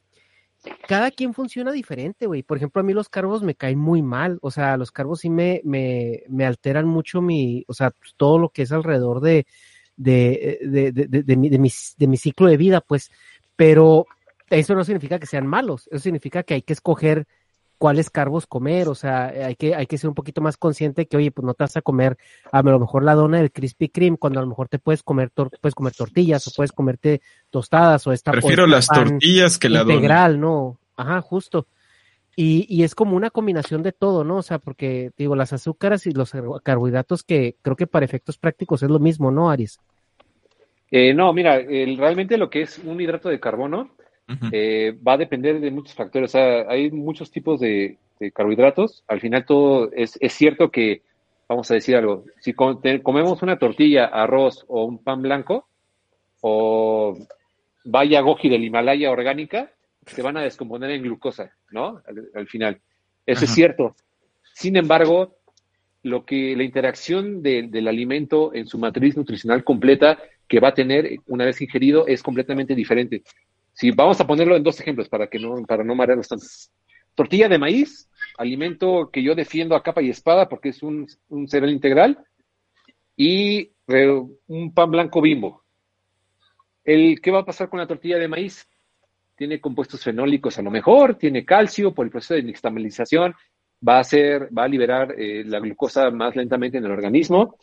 cada 0.87 1.11
quien 1.11 1.33
funciona 1.33 1.71
diferente, 1.71 2.25
güey. 2.27 2.43
Por 2.43 2.57
ejemplo, 2.57 2.81
a 2.81 2.83
mí 2.83 2.93
los 2.93 3.09
carbos 3.09 3.41
me 3.41 3.55
caen 3.55 3.79
muy 3.79 4.01
mal, 4.01 4.37
o 4.41 4.51
sea, 4.51 4.77
los 4.77 4.91
carbos 4.91 5.21
sí 5.21 5.29
me, 5.29 5.61
me, 5.63 6.23
me 6.29 6.45
alteran 6.45 6.85
mucho 6.87 7.21
mi, 7.21 7.63
o 7.67 7.73
sea, 7.73 7.91
pues, 7.91 8.13
todo 8.17 8.37
lo 8.37 8.49
que 8.49 8.63
es 8.63 8.71
alrededor 8.71 9.21
de, 9.21 9.47
de, 9.95 10.59
de, 10.61 10.91
de, 10.91 11.07
de, 11.07 11.23
de 11.23 11.35
mi, 11.35 11.49
de 11.49 11.57
mi, 11.59 11.71
de 11.97 12.07
mi 12.07 12.17
ciclo 12.17 12.47
de 12.47 12.57
vida, 12.57 12.81
pues, 12.81 13.09
pero 13.55 14.05
eso 14.49 14.75
no 14.75 14.83
significa 14.83 15.17
que 15.19 15.25
sean 15.25 15.47
malos, 15.47 15.87
eso 15.91 15.99
significa 16.03 16.43
que 16.43 16.53
hay 16.55 16.61
que 16.61 16.73
escoger 16.73 17.25
cuáles 17.77 18.09
carbos 18.09 18.47
comer, 18.47 18.87
o 18.87 18.95
sea, 18.95 19.27
hay 19.27 19.55
que, 19.55 19.75
hay 19.75 19.85
que 19.85 19.97
ser 19.97 20.09
un 20.09 20.15
poquito 20.15 20.41
más 20.41 20.57
consciente 20.57 21.05
que, 21.07 21.17
oye, 21.17 21.31
pues 21.31 21.45
no 21.45 21.53
te 21.53 21.63
vas 21.63 21.77
a 21.77 21.81
comer 21.81 22.17
a 22.51 22.61
lo 22.61 22.79
mejor 22.79 23.03
la 23.03 23.13
dona 23.13 23.37
del 23.37 23.51
Krispy 23.51 23.89
Kreme, 23.89 24.17
cuando 24.17 24.39
a 24.39 24.43
lo 24.43 24.49
mejor 24.49 24.67
te 24.67 24.79
puedes 24.79 25.03
comer, 25.03 25.29
tor- 25.29 25.51
puedes 25.61 25.75
comer 25.75 25.93
tortillas 25.93 26.47
o 26.47 26.51
puedes 26.55 26.71
comerte 26.71 27.21
tostadas 27.49 28.05
o 28.07 28.11
esta 28.11 28.31
o 28.31 28.33
Prefiero 28.33 28.67
las 28.67 28.87
pan 28.87 29.09
tortillas 29.11 29.57
que 29.57 29.69
la 29.69 29.79
dona. 29.83 29.93
integral, 29.95 30.39
¿no? 30.39 30.79
Ajá, 30.95 31.21
justo. 31.21 31.67
Y, 32.35 32.65
y 32.69 32.83
es 32.83 32.93
como 32.93 33.15
una 33.15 33.31
combinación 33.31 33.81
de 33.81 33.91
todo, 33.91 34.23
¿no? 34.23 34.37
O 34.37 34.43
sea, 34.43 34.59
porque, 34.59 35.11
digo, 35.17 35.35
las 35.35 35.53
azúcares 35.53 36.05
y 36.05 36.11
los 36.11 36.33
carbohidratos 36.63 37.23
que 37.23 37.55
creo 37.63 37.75
que 37.75 37.87
para 37.87 38.05
efectos 38.05 38.37
prácticos 38.37 38.83
es 38.83 38.89
lo 38.89 38.99
mismo, 38.99 39.31
¿no, 39.31 39.49
Aries? 39.49 39.79
Eh, 40.91 41.13
no, 41.13 41.33
mira, 41.33 41.57
el- 41.57 41.97
realmente 41.97 42.37
lo 42.37 42.49
que 42.49 42.61
es 42.61 42.79
un 42.79 43.01
hidrato 43.01 43.29
de 43.29 43.39
carbono 43.39 43.89
Eh, 44.51 44.97
va 45.07 45.13
a 45.13 45.17
depender 45.17 45.59
de 45.59 45.71
muchos 45.71 45.93
factores. 45.95 46.31
O 46.31 46.37
sea, 46.37 46.65
hay 46.69 46.91
muchos 46.91 47.31
tipos 47.31 47.59
de, 47.59 47.97
de 48.19 48.31
carbohidratos. 48.31 49.03
Al 49.07 49.21
final 49.21 49.45
todo 49.45 49.89
es, 49.93 50.17
es 50.21 50.33
cierto 50.33 50.69
que, 50.69 51.01
vamos 51.47 51.71
a 51.71 51.75
decir 51.75 51.95
algo, 51.95 52.25
si 52.41 52.53
com- 52.53 52.81
comemos 53.03 53.41
una 53.41 53.57
tortilla, 53.57 54.05
arroz 54.05 54.65
o 54.67 54.83
un 54.85 55.01
pan 55.01 55.21
blanco, 55.21 55.67
o 56.41 57.17
vaya 57.85 58.21
goji 58.21 58.49
del 58.49 58.63
Himalaya 58.63 59.11
orgánica, 59.11 59.71
se 60.05 60.21
van 60.21 60.37
a 60.37 60.41
descomponer 60.41 60.91
en 60.91 61.03
glucosa, 61.03 61.51
¿no? 61.71 62.01
Al, 62.07 62.29
al 62.35 62.47
final. 62.47 62.79
Eso 63.25 63.45
es 63.45 63.51
cierto. 63.55 63.95
Sin 64.53 64.75
embargo, 64.77 65.35
lo 66.03 66.25
que 66.25 66.55
la 66.55 66.63
interacción 66.63 67.41
de- 67.41 67.63
del 67.63 67.87
alimento 67.87 68.53
en 68.53 68.67
su 68.67 68.77
matriz 68.77 69.15
nutricional 69.17 69.63
completa 69.63 70.19
que 70.47 70.59
va 70.59 70.69
a 70.69 70.73
tener 70.73 71.17
una 71.27 71.43
vez 71.45 71.61
ingerido 71.61 72.07
es 72.07 72.23
completamente 72.23 72.73
diferente. 72.75 73.23
Si 73.77 73.91
vamos 73.91 74.19
a 74.19 74.25
ponerlo 74.25 74.55
en 74.55 74.63
dos 74.63 74.79
ejemplos 74.79 75.07
para 75.07 75.27
que 75.27 75.37
no 75.37 75.63
para 75.67 75.83
no 75.83 75.93
marearnos 75.93 76.27
tanto. 76.27 76.47
Tortilla 77.13 77.47
de 77.47 77.59
maíz, 77.59 78.09
alimento 78.35 79.11
que 79.13 79.21
yo 79.21 79.35
defiendo 79.35 79.75
a 79.75 79.83
capa 79.83 80.01
y 80.01 80.09
espada 80.09 80.49
porque 80.49 80.69
es 80.69 80.81
un, 80.81 81.05
un 81.29 81.47
cereal 81.47 81.71
integral 81.71 82.17
y 83.15 83.71
un 84.47 84.73
pan 84.73 84.89
blanco 84.89 85.21
bimbo. 85.21 85.63
El, 86.83 87.21
¿Qué 87.21 87.29
va 87.29 87.41
a 87.41 87.45
pasar 87.45 87.69
con 87.69 87.79
la 87.79 87.85
tortilla 87.85 88.17
de 88.17 88.27
maíz? 88.27 88.67
Tiene 89.35 89.61
compuestos 89.61 90.03
fenólicos 90.03 90.57
a 90.57 90.63
lo 90.63 90.71
mejor, 90.71 91.13
tiene 91.13 91.45
calcio 91.45 91.93
por 91.93 92.07
el 92.07 92.11
proceso 92.11 92.33
de 92.33 92.43
nixtamalización, 92.43 93.35
va 93.87 93.97
a 93.97 93.99
hacer, 93.99 94.49
va 94.57 94.63
a 94.63 94.67
liberar 94.67 95.13
eh, 95.19 95.43
la 95.45 95.59
glucosa 95.59 96.09
más 96.09 96.35
lentamente 96.35 96.79
en 96.79 96.85
el 96.85 96.91
organismo. 96.91 97.59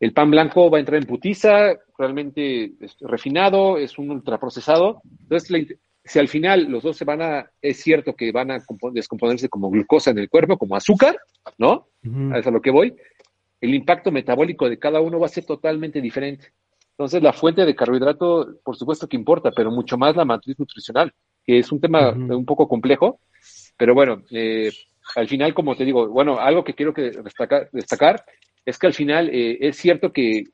El 0.00 0.12
pan 0.12 0.30
blanco 0.30 0.70
va 0.70 0.78
a 0.78 0.80
entrar 0.80 1.00
en 1.00 1.06
putiza, 1.06 1.74
realmente 1.96 2.72
es 2.80 2.96
refinado, 3.00 3.78
es 3.78 3.98
un 3.98 4.10
ultraprocesado. 4.10 5.00
Entonces, 5.22 5.78
si 6.04 6.18
al 6.18 6.28
final 6.28 6.64
los 6.64 6.82
dos 6.82 6.96
se 6.96 7.04
van 7.04 7.22
a, 7.22 7.50
es 7.62 7.80
cierto 7.80 8.14
que 8.14 8.32
van 8.32 8.50
a 8.50 8.58
descomponerse 8.92 9.48
como 9.48 9.70
glucosa 9.70 10.10
en 10.10 10.18
el 10.18 10.28
cuerpo, 10.28 10.58
como 10.58 10.76
azúcar, 10.76 11.16
¿no? 11.58 11.88
Eso 12.02 12.36
es 12.36 12.46
a 12.46 12.50
lo 12.50 12.60
que 12.60 12.70
voy. 12.70 12.94
El 13.60 13.74
impacto 13.74 14.12
metabólico 14.12 14.68
de 14.68 14.78
cada 14.78 15.00
uno 15.00 15.18
va 15.18 15.26
a 15.26 15.30
ser 15.30 15.46
totalmente 15.46 16.00
diferente. 16.00 16.52
Entonces, 16.90 17.22
la 17.22 17.32
fuente 17.32 17.64
de 17.64 17.74
carbohidrato, 17.74 18.58
por 18.62 18.76
supuesto 18.76 19.08
que 19.08 19.16
importa, 19.16 19.50
pero 19.50 19.70
mucho 19.70 19.96
más 19.96 20.14
la 20.14 20.24
matriz 20.24 20.58
nutricional, 20.58 21.12
que 21.44 21.58
es 21.58 21.72
un 21.72 21.80
tema 21.80 22.10
un 22.10 22.44
poco 22.44 22.68
complejo. 22.68 23.20
Pero 23.76 23.94
bueno, 23.94 24.22
eh, 24.30 24.70
al 25.16 25.28
final, 25.28 25.54
como 25.54 25.74
te 25.74 25.84
digo, 25.84 26.08
bueno, 26.08 26.38
algo 26.38 26.62
que 26.62 26.74
quiero 26.74 26.92
que 26.92 27.10
destacar, 27.10 27.68
destacar 27.72 28.24
es 28.64 28.78
que 28.78 28.86
al 28.86 28.94
final 28.94 29.28
eh, 29.30 29.58
es 29.60 29.76
cierto 29.76 30.12
que 30.12 30.44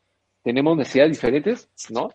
tenemos 0.42 0.76
necesidades 0.76 1.12
diferentes, 1.12 1.70
¿no? 1.90 2.10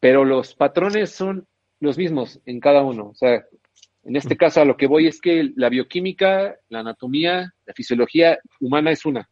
Pero 0.00 0.24
los 0.24 0.54
patrones 0.54 1.10
son 1.10 1.46
los 1.80 1.98
mismos 1.98 2.40
en 2.46 2.60
cada 2.60 2.82
uno. 2.82 3.08
O 3.08 3.14
sea, 3.14 3.44
en 4.04 4.16
este 4.16 4.36
caso 4.36 4.60
a 4.60 4.64
lo 4.64 4.76
que 4.76 4.86
voy 4.86 5.06
es 5.06 5.20
que 5.20 5.50
la 5.56 5.68
bioquímica, 5.68 6.56
la 6.68 6.80
anatomía, 6.80 7.52
la 7.64 7.74
fisiología 7.74 8.38
humana 8.60 8.90
es 8.90 9.04
una. 9.06 9.28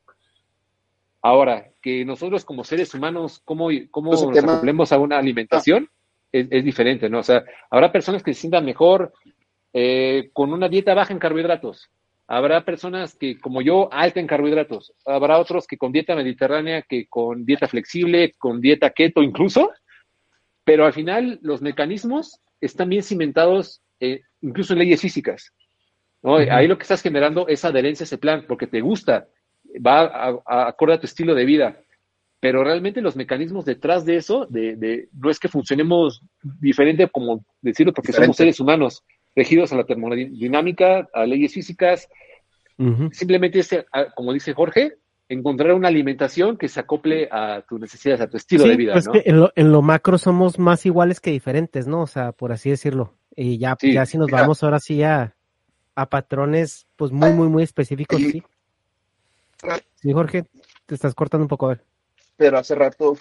Ahora, 1.21 1.71
que 1.81 2.05
nosotros 2.05 2.45
como 2.45 2.65
seres 2.65 2.95
humanos, 2.95 3.41
¿cómo, 3.45 3.69
cómo 3.91 4.11
pues 4.11 4.23
nos 4.23 4.39
acoplemos 4.39 4.93
a 4.93 4.99
una 4.99 5.19
alimentación? 5.19 5.89
Es, 6.33 6.65
diferente, 6.65 7.11
¿no? 7.11 7.19
O 7.19 7.23
sea, 7.23 7.45
habrá 7.71 7.93
personas 7.93 8.23
que 8.23 8.33
se 8.33 8.41
sientan 8.41 8.65
mejor 8.65 9.13
eh, 9.75 10.31
con 10.33 10.51
una 10.51 10.67
dieta 10.67 10.95
baja 10.95 11.13
en 11.13 11.19
carbohidratos. 11.19 11.91
Habrá 12.33 12.65
personas 12.65 13.15
que, 13.15 13.39
como 13.39 13.61
yo, 13.61 13.93
alta 13.93 14.19
en 14.19 14.27
carbohidratos. 14.27 14.95
Habrá 15.05 15.39
otros 15.39 15.67
que 15.67 15.77
con 15.77 15.93
dieta 15.93 16.17
mediterránea, 16.17 16.81
que 16.81 17.07
con 17.07 17.45
dieta 17.45 17.69
flexible, 17.69 18.33
con 18.39 18.63
dieta 18.63 18.89
keto 18.89 19.23
incluso. 19.23 19.71
Pero 20.65 20.87
al 20.87 20.95
final 20.95 21.41
los 21.43 21.61
mecanismos 21.61 22.41
están 22.59 22.89
bien 22.89 23.03
cimentados 23.03 23.83
eh, 24.01 24.23
incluso 24.41 24.73
en 24.73 24.79
leyes 24.79 25.03
físicas. 25.03 25.53
Ahí 26.23 26.69
lo 26.69 26.79
que 26.79 26.85
estás 26.85 27.03
generando 27.03 27.49
es 27.49 27.67
adherencia 27.67 28.05
a 28.05 28.07
ese 28.07 28.17
plan 28.17 28.47
porque 28.49 28.67
te 28.67 28.81
gusta, 28.81 29.27
va 29.87 30.01
a, 30.47 30.69
acorde 30.69 30.95
a 30.95 31.01
tu 31.01 31.05
estilo 31.05 31.35
de 31.35 31.45
vida. 31.45 31.83
Pero 32.41 32.65
realmente 32.65 33.03
los 33.03 33.15
mecanismos 33.15 33.67
detrás 33.67 34.07
de 34.07 34.17
eso, 34.17 34.47
de, 34.49 35.11
no 35.13 35.29
es 35.29 35.39
que 35.39 35.49
funcionemos 35.49 36.23
diferente 36.43 37.07
como 37.09 37.45
decirlo, 37.61 37.93
porque 37.93 38.13
somos 38.13 38.39
seres 38.39 38.59
humanos 38.59 39.05
regidos 39.35 39.73
a 39.73 39.77
la 39.77 39.85
termodinámica, 39.85 41.09
a 41.13 41.27
leyes 41.27 41.53
físicas. 41.53 42.09
Simplemente 43.13 43.61
es, 43.61 43.71
como 44.15 44.33
dice 44.33 44.55
Jorge, 44.55 44.97
encontrar 45.29 45.73
una 45.73 45.89
alimentación 45.89 46.57
que 46.57 46.69
se 46.69 46.81
acople 46.81 47.29
a 47.31 47.63
tus 47.69 47.81
necesidades, 47.81 48.21
a 48.21 48.29
tu 48.29 48.37
estilo 48.37 48.65
de 48.65 48.77
vida. 48.77 48.93
Pues 48.95 49.09
en, 49.25 49.73
lo, 49.73 49.83
macro 49.83 50.19
somos 50.19 50.59
más 50.59 50.85
iguales 50.85 51.21
que 51.21 51.31
diferentes, 51.31 51.87
¿no? 51.87 52.03
O 52.03 52.07
sea, 52.07 52.33
por 52.33 52.53
así 52.53 52.71
decirlo. 52.71 53.15
Y 53.35 53.59
ya, 53.59 53.77
ya 53.81 54.05
si 54.05 54.19
nos 54.19 54.31
vamos 54.31 54.63
ahora 54.63 54.81
sí 54.81 55.03
a, 55.03 55.35
a 55.95 56.07
patrones, 56.09 56.87
pues 56.97 57.13
muy, 57.13 57.33
muy, 57.33 57.49
muy 57.49 57.63
específicos, 57.63 58.19
sí. 58.21 58.43
Sí, 59.95 60.13
Jorge, 60.13 60.45
te 60.87 60.95
estás 60.95 61.15
cortando 61.15 61.45
un 61.45 61.49
poco, 61.49 61.67
a 61.67 61.69
ver. 61.71 61.85
Pero 62.37 62.59
hace 62.59 62.75
rato, 62.75 63.17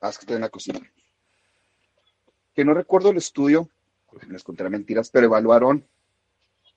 haz 0.00 0.18
que 0.18 0.22
estoy 0.22 0.36
en 0.36 0.42
la 0.42 0.48
cocina. 0.48 0.80
Que 2.54 2.64
no 2.64 2.74
recuerdo 2.74 3.10
el 3.10 3.18
estudio, 3.18 3.68
les 4.28 4.42
contaré 4.42 4.70
mentiras, 4.70 5.10
pero 5.10 5.26
evaluaron, 5.26 5.86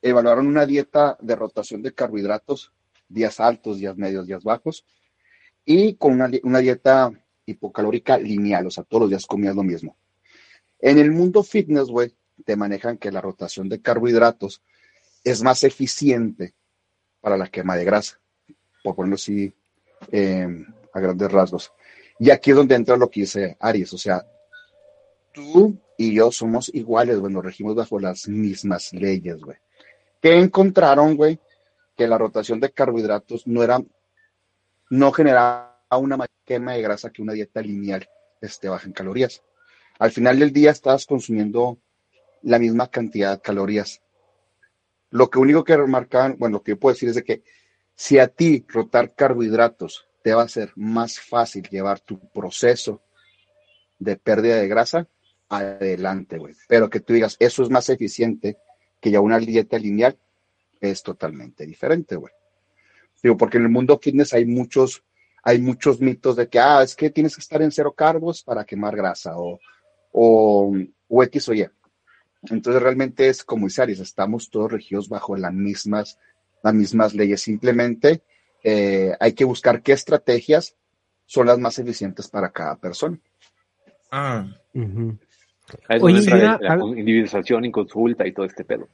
evaluaron 0.01 0.47
una 0.47 0.65
dieta 0.65 1.17
de 1.21 1.35
rotación 1.35 1.81
de 1.81 1.93
carbohidratos, 1.93 2.71
días 3.07 3.39
altos, 3.39 3.77
días 3.77 3.97
medios, 3.97 4.27
días 4.27 4.43
bajos, 4.43 4.85
y 5.65 5.95
con 5.95 6.13
una, 6.13 6.59
dieta 6.59 7.11
hipocalórica 7.45 8.17
lineal, 8.17 8.67
o 8.67 8.71
sea, 8.71 8.83
todos 8.83 9.01
los 9.01 9.09
días 9.09 9.25
comías 9.25 9.55
lo 9.55 9.63
mismo. 9.63 9.95
En 10.79 10.97
el 10.97 11.11
mundo 11.11 11.43
fitness, 11.43 11.87
güey, 11.87 12.13
te 12.45 12.55
manejan 12.55 12.97
que 12.97 13.11
la 13.11 13.21
rotación 13.21 13.69
de 13.69 13.81
carbohidratos 13.81 14.61
es 15.23 15.43
más 15.43 15.63
eficiente 15.63 16.55
para 17.19 17.37
la 17.37 17.47
quema 17.47 17.75
de 17.75 17.85
grasa, 17.85 18.19
por 18.83 18.95
ponerlo 18.95 19.15
así 19.15 19.53
eh, 20.11 20.65
a 20.93 20.99
grandes 20.99 21.31
rasgos. 21.31 21.71
Y 22.17 22.31
aquí 22.31 22.51
es 22.51 22.57
donde 22.57 22.75
entra 22.75 22.97
lo 22.97 23.09
que 23.09 23.21
dice 23.21 23.57
Aries, 23.59 23.93
o 23.93 23.97
sea, 23.97 24.25
tú 25.31 25.79
y 26.01 26.15
yo 26.15 26.31
somos 26.31 26.73
iguales, 26.73 27.19
güey, 27.19 27.31
nos 27.31 27.45
regimos 27.45 27.75
bajo 27.75 27.99
las 27.99 28.27
mismas 28.27 28.91
leyes, 28.91 29.39
güey. 29.39 29.57
¿Qué 30.19 30.33
encontraron, 30.33 31.15
güey? 31.15 31.39
Que 31.95 32.07
la 32.07 32.17
rotación 32.17 32.59
de 32.59 32.71
carbohidratos 32.71 33.45
no 33.45 33.61
era, 33.61 33.79
no 34.89 35.11
generaba 35.11 35.77
una 35.91 36.17
quema 36.43 36.73
de 36.73 36.81
grasa 36.81 37.11
que 37.11 37.21
una 37.21 37.33
dieta 37.33 37.61
lineal 37.61 38.09
este, 38.41 38.67
baja 38.67 38.87
en 38.87 38.93
calorías. 38.93 39.43
Al 39.99 40.11
final 40.11 40.39
del 40.39 40.51
día 40.51 40.71
estabas 40.71 41.05
consumiendo 41.05 41.77
la 42.41 42.57
misma 42.57 42.87
cantidad 42.87 43.35
de 43.35 43.41
calorías. 43.41 44.01
Lo 45.11 45.29
que 45.29 45.37
único 45.37 45.63
que 45.63 45.77
remarcaban, 45.77 46.35
bueno, 46.39 46.57
lo 46.57 46.63
que 46.63 46.71
yo 46.71 46.79
puedo 46.79 46.95
decir 46.95 47.09
es 47.09 47.15
de 47.15 47.23
que 47.23 47.43
si 47.93 48.17
a 48.17 48.27
ti 48.27 48.65
rotar 48.67 49.13
carbohidratos 49.13 50.07
te 50.23 50.33
va 50.33 50.41
a 50.41 50.49
ser 50.49 50.71
más 50.75 51.19
fácil 51.19 51.69
llevar 51.69 51.99
tu 51.99 52.19
proceso 52.31 53.03
de 53.99 54.15
pérdida 54.15 54.55
de 54.55 54.67
grasa, 54.67 55.07
adelante, 55.51 56.37
güey. 56.37 56.55
Pero 56.67 56.89
que 56.89 56.99
tú 56.99 57.13
digas, 57.13 57.35
eso 57.39 57.63
es 57.63 57.69
más 57.69 57.89
eficiente 57.89 58.57
que 58.99 59.11
ya 59.11 59.19
una 59.19 59.39
dieta 59.39 59.77
lineal, 59.77 60.17
es 60.79 61.03
totalmente 61.03 61.65
diferente, 61.65 62.15
güey. 62.15 62.33
Digo, 63.21 63.37
porque 63.37 63.57
en 63.57 63.63
el 63.63 63.69
mundo 63.69 63.99
fitness 64.01 64.33
hay 64.33 64.45
muchos, 64.45 65.03
hay 65.43 65.59
muchos 65.59 65.99
mitos 65.99 66.35
de 66.35 66.47
que, 66.47 66.59
ah, 66.59 66.81
es 66.81 66.95
que 66.95 67.09
tienes 67.09 67.35
que 67.35 67.41
estar 67.41 67.61
en 67.61 67.71
cero 67.71 67.93
carbos 67.93 68.43
para 68.43 68.65
quemar 68.65 68.95
grasa 68.95 69.37
o, 69.37 69.59
o, 70.11 70.73
o 71.07 71.23
X 71.23 71.49
o 71.49 71.53
Y. 71.53 71.67
Entonces 72.49 72.81
realmente 72.81 73.27
es 73.27 73.43
como 73.43 73.67
dice 73.67 74.01
estamos 74.01 74.49
todos 74.49 74.71
regidos 74.71 75.07
bajo 75.07 75.37
las 75.37 75.53
mismas, 75.53 76.17
las 76.63 76.73
mismas 76.73 77.13
leyes. 77.13 77.41
Simplemente 77.41 78.23
eh, 78.63 79.15
hay 79.19 79.33
que 79.33 79.45
buscar 79.45 79.83
qué 79.83 79.91
estrategias 79.91 80.75
son 81.25 81.47
las 81.47 81.59
más 81.59 81.77
eficientes 81.77 82.27
para 82.27 82.51
cada 82.51 82.75
persona. 82.77 83.19
Ah. 84.11 84.47
Oye, 86.01 86.21
una, 86.27 86.57
la 86.59 86.75
individualización 86.75 87.65
y 87.65 87.71
consulta 87.71 88.27
y 88.27 88.33
todo 88.33 88.45
este 88.45 88.63
pedo. 88.63 88.87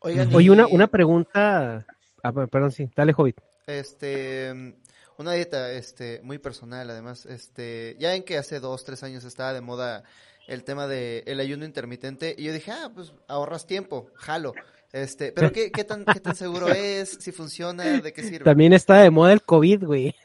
Oye, 0.00 0.50
una, 0.50 0.66
una 0.66 0.86
pregunta. 0.86 1.86
Ah, 2.22 2.32
perdón, 2.32 2.72
sí, 2.72 2.88
dale, 2.96 3.12
Hobbit. 3.16 3.38
Este, 3.66 4.74
una 5.18 5.32
dieta, 5.32 5.72
este, 5.72 6.20
muy 6.22 6.38
personal, 6.38 6.88
además, 6.90 7.26
este, 7.26 7.96
ya 7.98 8.14
en 8.14 8.22
que 8.22 8.38
hace 8.38 8.60
dos, 8.60 8.84
tres 8.84 9.02
años 9.02 9.24
estaba 9.24 9.52
de 9.52 9.60
moda 9.60 10.04
el 10.46 10.62
tema 10.62 10.86
de 10.86 11.24
el 11.26 11.40
ayuno 11.40 11.64
intermitente 11.64 12.34
y 12.38 12.44
yo 12.44 12.52
dije, 12.52 12.70
ah, 12.70 12.90
pues 12.94 13.12
ahorras 13.28 13.66
tiempo, 13.66 14.10
jalo. 14.14 14.54
Este, 14.92 15.32
pero 15.32 15.50
¿qué, 15.52 15.70
qué, 15.70 15.84
tan, 15.84 16.04
qué 16.04 16.20
tan 16.20 16.36
seguro 16.36 16.68
es? 16.68 17.10
¿Si 17.20 17.32
funciona? 17.32 18.00
¿De 18.00 18.12
qué 18.12 18.22
sirve? 18.22 18.44
También 18.44 18.72
está 18.72 19.00
de 19.00 19.10
moda 19.10 19.32
el 19.32 19.42
COVID, 19.42 19.84
güey. 19.84 20.14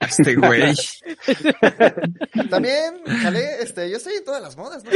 Este 0.00 0.34
güey. 0.34 0.74
También, 2.50 3.02
jale, 3.04 3.62
este, 3.62 3.90
yo 3.90 3.98
estoy 3.98 4.14
en 4.14 4.24
todas 4.24 4.42
las 4.42 4.56
modas, 4.56 4.82
¿no? 4.82 4.90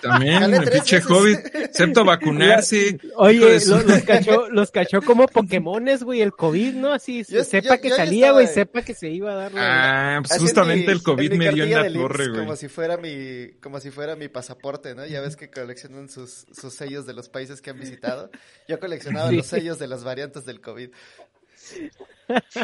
También, 0.00 0.42
el 0.42 0.68
pinche 0.68 1.00
COVID, 1.00 1.38
excepto 1.54 2.04
vacunarse. 2.04 2.98
Oye, 3.16 3.60
los, 3.66 4.02
cachó, 4.02 4.48
los 4.48 4.70
cachó 4.70 5.00
como 5.02 5.26
Pokémones, 5.28 6.02
güey, 6.02 6.22
el 6.22 6.32
COVID, 6.32 6.74
¿no? 6.74 6.92
Así, 6.92 7.22
sepa 7.24 7.78
que 7.78 7.90
salía, 7.90 8.32
güey, 8.32 8.48
sepa 8.48 8.82
que 8.82 8.94
se 8.94 9.10
iba 9.10 9.32
a 9.32 9.34
dar. 9.36 9.52
Ah, 9.56 10.22
pues 10.26 10.40
justamente 10.40 10.90
el 10.90 11.02
COVID 11.02 11.32
me 11.34 11.52
dio 11.52 11.64
en 11.64 11.70
la 11.70 11.92
torre, 11.92 12.28
güey. 12.28 12.40
Como 12.40 12.56
si 12.56 12.68
fuera 12.68 12.96
mi, 12.96 13.52
como 13.60 13.78
si 13.78 13.90
fuera 13.90 14.16
mi 14.16 14.28
pasaporte, 14.28 14.94
¿no? 14.94 15.06
Ya 15.06 15.20
ves 15.20 15.36
que 15.36 15.50
coleccionan 15.50 16.08
sus, 16.08 16.46
sus 16.52 16.74
sellos 16.74 17.06
de 17.06 17.12
los 17.12 17.28
países 17.28 17.62
que 17.62 17.70
han 17.70 17.78
visitado. 17.78 18.30
Yo 18.68 18.80
coleccionaba 18.80 19.30
los 19.30 19.46
sellos 19.46 19.78
de 19.78 19.86
las 19.86 20.02
variantes 20.02 20.44
del 20.44 20.60
COVID. 20.60 20.90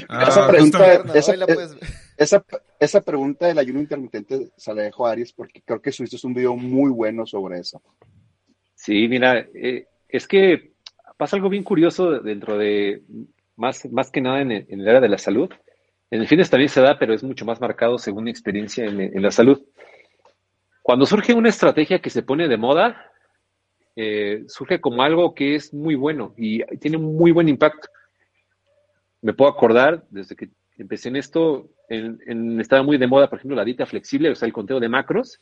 Ah, 0.09 0.27
esa, 0.29 0.49
pregunta, 0.49 1.05
esa, 2.17 2.45
esa, 2.79 3.01
pregunta 3.01 3.47
del 3.47 3.59
ayuno 3.59 3.81
intermitente 3.81 4.51
se 4.57 4.75
la 4.75 4.83
dejo 4.83 5.07
a 5.07 5.13
Aries 5.13 5.33
porque 5.33 5.63
creo 5.63 5.83
que 5.83 5.93
subiste 5.93 6.27
un 6.27 6.35
video 6.35 6.57
muy 6.57 6.91
bueno 6.91 7.27
sobre 7.27 7.59
eso. 7.59 7.83
Sí, 8.75 9.09
mira, 9.09 9.47
eh, 9.55 9.87
es 10.09 10.27
que 10.27 10.73
pasa 11.17 11.37
algo 11.37 11.49
bien 11.49 11.65
curioso 11.65 12.21
dentro 12.21 12.57
de, 12.57 13.03
más, 13.57 13.91
más 13.91 14.11
que 14.11 14.21
nada 14.21 14.41
en 14.41 14.53
el, 14.53 14.89
área 14.89 15.01
de 15.01 15.09
la 15.09 15.19
salud. 15.19 15.51
En 16.11 16.21
el 16.21 16.29
fitness 16.29 16.51
también 16.51 16.71
se 16.71 16.81
da, 16.81 16.99
pero 16.99 17.13
es 17.13 17.23
mucho 17.23 17.45
más 17.45 17.61
marcado 17.61 17.99
según 17.99 18.25
mi 18.25 18.31
experiencia 18.31 18.87
en, 18.87 19.23
la 19.23 19.31
salud. 19.31 19.63
Cuando 20.81 21.05
surge 21.05 21.35
una 21.35 21.51
estrategia 21.51 22.01
que 22.01 22.09
se 22.09 22.23
pone 22.23 22.49
de 22.49 22.57
moda, 22.57 23.11
eh, 23.97 24.45
surge 24.47 24.81
como 24.81 25.03
algo 25.03 25.35
que 25.35 25.57
es 25.57 25.75
muy 25.75 25.97
bueno 25.97 26.33
y 26.37 26.65
tiene 26.79 26.97
un 26.97 27.17
muy 27.17 27.33
buen 27.33 27.49
impacto 27.49 27.89
me 29.23 29.32
puedo 29.32 29.51
acordar 29.51 30.05
desde 30.11 30.36
que 30.36 30.51
empecé 30.77 31.09
en 31.09 31.16
esto, 31.16 31.69
en, 31.89 32.61
estaba 32.61 32.82
muy 32.82 32.99
de 32.99 33.07
moda, 33.07 33.28
por 33.28 33.39
ejemplo, 33.39 33.57
la 33.57 33.65
dieta 33.65 33.86
flexible, 33.86 34.31
o 34.31 34.35
sea, 34.35 34.47
el 34.47 34.53
conteo 34.53 34.81
de 34.81 34.89
macros, 34.89 35.40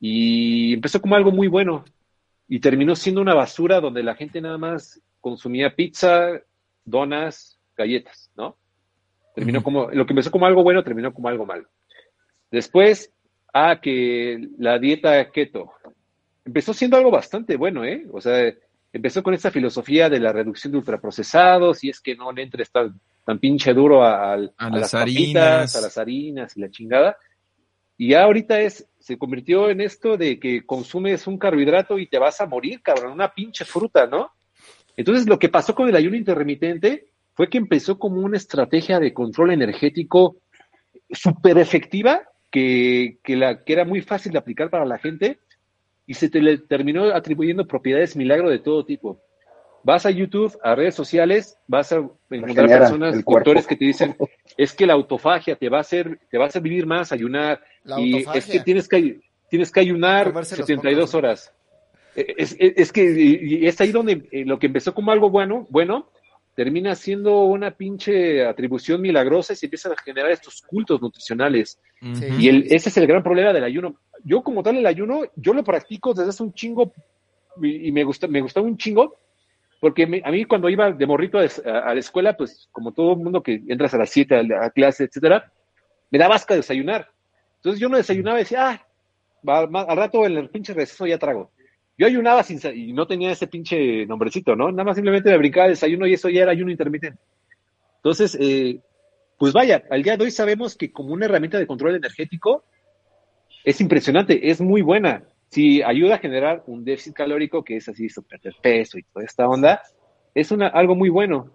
y 0.00 0.74
empezó 0.74 1.00
como 1.00 1.14
algo 1.14 1.30
muy 1.30 1.48
bueno, 1.48 1.84
y 2.48 2.58
terminó 2.60 2.96
siendo 2.96 3.20
una 3.20 3.34
basura 3.34 3.80
donde 3.80 4.02
la 4.02 4.16
gente 4.16 4.40
nada 4.40 4.58
más 4.58 5.00
consumía 5.20 5.76
pizza, 5.76 6.40
donas, 6.84 7.58
galletas, 7.76 8.30
¿no? 8.36 8.56
Terminó 9.34 9.62
como, 9.62 9.90
lo 9.90 10.04
que 10.04 10.12
empezó 10.12 10.30
como 10.30 10.46
algo 10.46 10.64
bueno, 10.64 10.82
terminó 10.82 11.14
como 11.14 11.28
algo 11.28 11.46
malo. 11.46 11.68
Después, 12.50 13.12
ah, 13.54 13.80
que 13.80 14.48
la 14.58 14.78
dieta 14.78 15.30
keto. 15.30 15.72
Empezó 16.44 16.74
siendo 16.74 16.96
algo 16.96 17.12
bastante 17.12 17.56
bueno, 17.56 17.84
¿eh? 17.84 18.06
O 18.12 18.20
sea, 18.20 18.52
empezó 18.92 19.22
con 19.22 19.34
esta 19.34 19.50
filosofía 19.50 20.08
de 20.08 20.20
la 20.20 20.32
reducción 20.32 20.72
de 20.72 20.78
ultraprocesados 20.78 21.84
y 21.84 21.90
es 21.90 22.00
que 22.00 22.16
no 22.16 22.32
le 22.32 22.42
entre 22.42 22.64
tan, 22.66 23.00
tan 23.24 23.38
pinche 23.38 23.72
duro 23.72 24.04
a, 24.04 24.36
las, 24.36 24.94
harinas, 24.94 25.76
a 25.76 25.80
las 25.80 25.98
harinas 25.98 26.56
y 26.56 26.60
la 26.60 26.70
chingada. 26.70 27.16
Y 27.96 28.10
ya 28.10 28.24
ahorita 28.24 28.60
es, 28.60 28.88
se 28.98 29.18
convirtió 29.18 29.70
en 29.70 29.80
esto 29.80 30.16
de 30.16 30.40
que 30.40 30.64
consumes 30.64 31.26
un 31.26 31.38
carbohidrato 31.38 31.98
y 31.98 32.06
te 32.06 32.18
vas 32.18 32.40
a 32.40 32.46
morir, 32.46 32.82
cabrón, 32.82 33.12
una 33.12 33.32
pinche 33.32 33.64
fruta, 33.64 34.06
¿no? 34.06 34.30
Entonces 34.96 35.26
lo 35.26 35.38
que 35.38 35.48
pasó 35.48 35.74
con 35.74 35.88
el 35.88 35.96
ayuno 35.96 36.16
intermitente 36.16 37.10
fue 37.34 37.48
que 37.48 37.58
empezó 37.58 37.98
como 37.98 38.20
una 38.20 38.36
estrategia 38.36 38.98
de 38.98 39.14
control 39.14 39.52
energético 39.52 40.36
súper 41.10 41.58
efectiva, 41.58 42.22
que, 42.50 43.18
la, 43.28 43.62
que 43.64 43.72
era 43.72 43.84
muy 43.84 44.00
fácil 44.00 44.32
de 44.32 44.38
aplicar 44.38 44.70
para 44.70 44.84
la 44.84 44.98
gente, 44.98 45.38
y 46.10 46.14
se 46.14 46.28
te 46.28 46.42
le 46.42 46.58
terminó 46.58 47.14
atribuyendo 47.14 47.68
propiedades 47.68 48.16
milagro 48.16 48.50
de 48.50 48.58
todo 48.58 48.84
tipo. 48.84 49.22
Vas 49.84 50.06
a 50.06 50.10
YouTube, 50.10 50.58
a 50.60 50.74
redes 50.74 50.96
sociales, 50.96 51.56
vas 51.68 51.92
a 51.92 52.02
encontrar 52.30 52.68
personas, 52.68 53.24
doctores 53.24 53.64
que 53.64 53.76
te 53.76 53.84
dicen, 53.84 54.16
es 54.56 54.72
que 54.72 54.88
la 54.88 54.94
autofagia 54.94 55.54
te 55.54 55.68
va 55.68 55.78
a 55.78 55.82
hacer, 55.82 56.18
te 56.28 56.36
va 56.36 56.46
a 56.46 56.48
hacer 56.48 56.62
vivir 56.62 56.84
más, 56.84 57.12
ayunar, 57.12 57.62
y 57.96 58.24
es 58.34 58.46
que 58.46 58.58
tienes 58.58 58.88
que, 58.88 59.20
tienes 59.48 59.70
que 59.70 59.78
ayunar 59.78 60.44
72 60.44 61.14
horas. 61.14 61.54
E, 62.16 62.34
es, 62.38 62.56
es, 62.58 62.90
que 62.90 63.68
es 63.68 63.80
ahí 63.80 63.92
donde 63.92 64.26
eh, 64.32 64.44
lo 64.44 64.58
que 64.58 64.66
empezó 64.66 64.92
como 64.92 65.12
algo 65.12 65.30
bueno, 65.30 65.68
bueno, 65.70 66.10
termina 66.60 66.94
siendo 66.94 67.44
una 67.44 67.70
pinche 67.70 68.44
atribución 68.44 69.00
milagrosa 69.00 69.54
y 69.54 69.56
se 69.56 69.64
empiezan 69.64 69.92
a 69.92 69.96
generar 69.96 70.30
estos 70.30 70.60
cultos 70.60 71.00
nutricionales. 71.00 71.80
Y 72.38 72.50
el, 72.50 72.66
ese 72.68 72.90
es 72.90 72.96
el 72.98 73.06
gran 73.06 73.22
problema 73.22 73.54
del 73.54 73.64
ayuno. 73.64 73.96
Yo 74.24 74.42
como 74.42 74.62
tal 74.62 74.76
el 74.76 74.84
ayuno, 74.84 75.22
yo 75.36 75.54
lo 75.54 75.64
practico 75.64 76.12
desde 76.12 76.28
hace 76.28 76.42
un 76.42 76.52
chingo 76.52 76.92
y, 77.62 77.90
me 77.92 78.04
gusta, 78.04 78.26
me 78.26 78.42
gustaba 78.42 78.66
un 78.66 78.76
chingo, 78.76 79.16
porque 79.80 80.02
a 80.22 80.30
mí 80.30 80.44
cuando 80.44 80.68
iba 80.68 80.92
de 80.92 81.06
morrito 81.06 81.38
a, 81.38 81.94
la 81.94 81.98
escuela, 81.98 82.36
pues 82.36 82.68
como 82.72 82.92
todo 82.92 83.12
el 83.12 83.20
mundo 83.20 83.42
que 83.42 83.62
entras 83.66 83.94
a 83.94 83.96
las 83.96 84.10
7 84.10 84.34
a, 84.34 84.66
a, 84.66 84.68
clase, 84.68 85.04
etcétera, 85.04 85.50
me 86.10 86.18
daba 86.18 86.34
asca 86.34 86.54
desayunar. 86.54 87.08
Entonces 87.56 87.80
yo 87.80 87.88
no 87.88 87.96
desayunaba 87.96 88.38
y 88.38 88.42
decía, 88.42 88.68
ah, 88.68 88.86
al 89.46 89.96
rato 89.96 90.26
en 90.26 90.36
el 90.36 90.50
pinche 90.50 90.74
receso 90.74 91.06
ya 91.06 91.16
trago. 91.16 91.52
Yo 92.00 92.06
ayunaba 92.06 92.42
sin, 92.42 92.58
y 92.74 92.94
no 92.94 93.06
tenía 93.06 93.30
ese 93.30 93.46
pinche 93.46 94.06
nombrecito, 94.06 94.56
¿no? 94.56 94.70
Nada 94.70 94.84
más 94.84 94.96
simplemente 94.96 95.28
me 95.28 95.36
brincaba 95.36 95.66
el 95.66 95.72
desayuno 95.72 96.06
y 96.06 96.14
eso 96.14 96.30
ya 96.30 96.40
era 96.40 96.52
ayuno 96.52 96.70
intermitente. 96.70 97.20
Entonces, 97.96 98.38
eh, 98.40 98.80
pues 99.36 99.52
vaya, 99.52 99.84
al 99.90 100.02
día 100.02 100.16
de 100.16 100.24
hoy 100.24 100.30
sabemos 100.30 100.78
que 100.78 100.90
como 100.90 101.12
una 101.12 101.26
herramienta 101.26 101.58
de 101.58 101.66
control 101.66 101.96
energético 101.96 102.64
es 103.64 103.82
impresionante, 103.82 104.50
es 104.50 104.62
muy 104.62 104.80
buena. 104.80 105.24
Si 105.50 105.82
ayuda 105.82 106.14
a 106.14 106.18
generar 106.20 106.62
un 106.68 106.86
déficit 106.86 107.12
calórico, 107.12 107.62
que 107.62 107.76
es 107.76 107.86
así, 107.90 108.06
perder 108.26 108.54
peso 108.62 108.96
y 108.96 109.02
toda 109.02 109.26
esta 109.26 109.46
onda, 109.46 109.82
es 110.34 110.50
una, 110.52 110.68
algo 110.68 110.94
muy 110.94 111.10
bueno. 111.10 111.50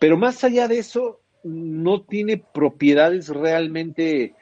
Pero 0.00 0.16
más 0.16 0.42
allá 0.42 0.66
de 0.66 0.78
eso, 0.78 1.20
no 1.44 2.02
tiene 2.02 2.38
propiedades 2.38 3.28
realmente 3.28 4.34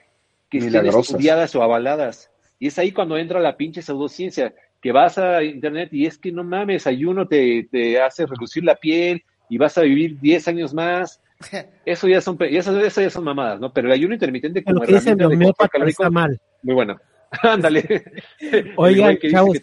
que 0.49 0.57
estén 0.57 0.87
estudiadas 0.87 1.55
o 1.55 1.63
avaladas. 1.63 2.31
Y 2.59 2.69
es 2.69 2.79
ahí 2.79 2.93
cuando 2.93 3.19
entra 3.19 3.41
la 3.41 3.59
pinche 3.59 3.83
pseudociencia 3.83 4.55
que 4.85 4.93
vas 4.93 5.17
a 5.17 5.43
internet 5.43 5.89
y 5.93 6.05
es 6.05 6.19
que 6.19 6.31
no 6.31 6.45
mames, 6.45 6.87
ayuno 6.87 7.27
te, 7.27 7.67
te 7.73 7.99
hace 7.99 8.27
reducir 8.27 8.65
la 8.65 8.77
piel 8.77 9.25
y 9.49 9.57
vas 9.57 9.79
a 9.79 9.81
vivir 9.81 10.21
10 10.21 10.49
años 10.49 10.75
más. 10.75 11.23
Eso 11.87 12.07
ya 12.07 12.21
son 12.21 12.37
eso, 12.41 12.79
eso 12.79 13.01
ya 13.01 13.09
son 13.09 13.25
mamadas, 13.25 13.59
¿no? 13.59 13.73
Pero 13.73 13.89
el 13.89 13.95
ayuno 13.95 14.13
intermitente 14.13 14.63
como 14.63 14.81
Lo 14.81 14.87
que 14.87 14.97
herramienta 14.97 15.69
de 15.73 15.89
está 15.89 16.11
mal. 16.11 16.39
Muy 16.63 16.75
bueno. 16.75 17.01
Ándale. 17.43 18.05
Oigan, 18.77 19.17
chavos, 19.31 19.59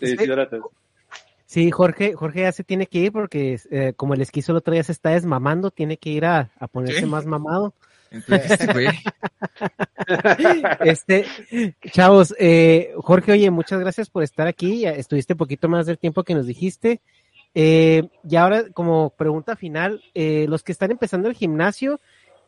Sí, 1.45 1.69
Jorge, 1.69 2.13
Jorge 2.13 2.41
ya 2.41 2.51
se 2.51 2.63
tiene 2.63 2.87
que 2.87 2.97
ir 2.97 3.11
porque 3.11 3.59
eh, 3.69 3.93
como 3.95 4.15
el 4.15 4.21
esquizo 4.21 4.53
el 4.53 4.57
otro 4.57 4.73
día 4.73 4.83
se 4.83 4.91
está 4.91 5.11
desmamando, 5.11 5.69
tiene 5.69 5.97
que 5.97 6.09
ir 6.09 6.25
a, 6.25 6.49
a 6.57 6.67
ponerse 6.67 7.05
más 7.05 7.27
mamado. 7.27 7.75
este, 10.81 11.25
chavos, 11.91 12.35
eh, 12.37 12.93
Jorge, 12.97 13.31
oye, 13.31 13.49
muchas 13.51 13.79
gracias 13.79 14.09
por 14.09 14.23
estar 14.23 14.47
aquí. 14.47 14.85
Estuviste 14.85 15.35
poquito 15.35 15.69
más 15.69 15.85
del 15.85 15.97
tiempo 15.97 16.23
que 16.23 16.35
nos 16.35 16.45
dijiste. 16.45 16.99
Eh, 17.55 18.03
y 18.29 18.35
ahora, 18.35 18.65
como 18.73 19.11
pregunta 19.11 19.55
final, 19.55 20.03
eh, 20.13 20.45
los 20.49 20.63
que 20.63 20.73
están 20.73 20.91
empezando 20.91 21.29
el 21.29 21.35
gimnasio 21.35 22.01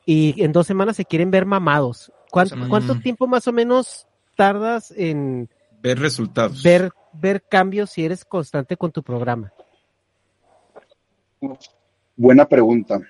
y 0.06 0.44
en 0.44 0.52
dos 0.52 0.68
semanas 0.68 0.98
se 0.98 1.06
quieren 1.06 1.32
ver 1.32 1.46
mamados, 1.46 2.12
¿cuánto, 2.30 2.56
¿cuánto 2.68 3.00
tiempo 3.00 3.26
más 3.28 3.48
o 3.48 3.54
menos 3.54 4.06
tardas 4.36 4.94
en 4.96 5.50
ver 5.82 6.00
resultados? 6.00 6.62
Ver, 6.62 6.92
ver 7.14 7.42
cambios 7.42 7.92
si 7.92 8.04
eres 8.04 8.26
constante 8.26 8.76
con 8.76 8.92
tu 8.92 9.02
programa. 9.02 9.54
Buena 12.16 12.48
pregunta 12.48 13.02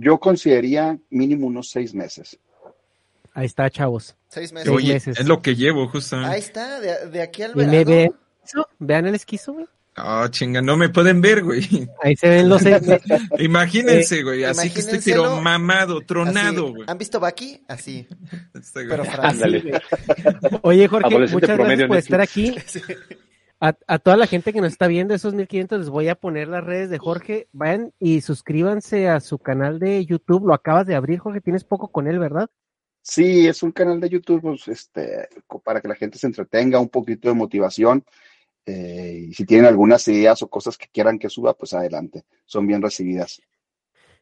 yo 0.00 0.18
consideraría 0.18 0.98
mínimo 1.10 1.46
unos 1.46 1.70
seis 1.70 1.94
meses. 1.94 2.38
Ahí 3.34 3.46
está, 3.46 3.70
chavos. 3.70 4.16
Seis 4.28 4.52
meses. 4.52 5.18
Es 5.18 5.26
lo 5.26 5.42
que 5.42 5.54
llevo, 5.54 5.88
justo. 5.88 6.16
Ahí 6.16 6.40
está, 6.40 6.80
de, 6.80 7.22
aquí 7.22 7.42
al 7.42 7.54
verano. 7.54 8.16
Vean 8.78 9.06
el 9.06 9.14
esquizo, 9.14 9.52
güey. 9.52 9.66
Ah, 9.96 10.26
chinga, 10.30 10.62
no 10.62 10.76
me 10.76 10.88
pueden 10.88 11.20
ver, 11.20 11.42
güey. 11.42 11.88
Ahí 12.02 12.16
se 12.16 12.28
ven 12.28 12.48
los 12.48 12.62
seis 12.62 12.78
Imagínense, 13.38 14.22
güey, 14.22 14.44
así 14.44 14.70
que 14.70 14.80
estoy 14.80 15.00
pero 15.04 15.40
mamado, 15.40 16.00
tronado, 16.00 16.72
güey. 16.72 16.84
¿Han 16.88 16.96
visto 16.96 17.20
Baki? 17.20 17.62
Así. 17.68 18.08
pero 18.72 19.04
Oye, 20.62 20.88
Jorge, 20.88 21.18
muchas 21.28 21.58
gracias 21.58 21.88
por 21.88 21.96
estar 21.98 22.20
aquí. 22.20 22.54
A, 23.62 23.98
toda 23.98 24.16
la 24.16 24.26
gente 24.26 24.54
que 24.54 24.62
nos 24.62 24.72
está 24.72 24.86
viendo, 24.86 25.12
esos 25.12 25.34
1500, 25.34 25.80
les 25.80 25.88
voy 25.90 26.08
a 26.08 26.14
poner 26.14 26.48
las 26.48 26.64
redes 26.64 26.88
de 26.88 26.96
Jorge. 26.96 27.46
Vayan 27.52 27.92
y 27.98 28.22
suscríbanse 28.22 29.06
a 29.06 29.20
su 29.20 29.38
canal 29.38 29.78
de 29.78 30.02
YouTube. 30.06 30.46
Lo 30.46 30.54
acabas 30.54 30.86
de 30.86 30.94
abrir, 30.94 31.18
Jorge. 31.18 31.42
Tienes 31.42 31.64
poco 31.64 31.88
con 31.88 32.06
él, 32.06 32.18
¿verdad? 32.18 32.48
Sí, 33.02 33.46
es 33.46 33.62
un 33.62 33.72
canal 33.72 34.00
de 34.00 34.08
YouTube 34.08 34.40
pues, 34.40 34.66
este, 34.68 35.28
para 35.62 35.82
que 35.82 35.88
la 35.88 35.94
gente 35.94 36.16
se 36.16 36.26
entretenga, 36.26 36.80
un 36.80 36.88
poquito 36.88 37.28
de 37.28 37.34
motivación. 37.34 38.02
Eh, 38.64 39.26
y 39.28 39.34
si 39.34 39.44
tienen 39.44 39.66
algunas 39.66 40.08
ideas 40.08 40.40
o 40.42 40.48
cosas 40.48 40.78
que 40.78 40.88
quieran 40.90 41.18
que 41.18 41.28
suba, 41.28 41.52
pues 41.52 41.74
adelante. 41.74 42.24
Son 42.46 42.66
bien 42.66 42.80
recibidas. 42.80 43.42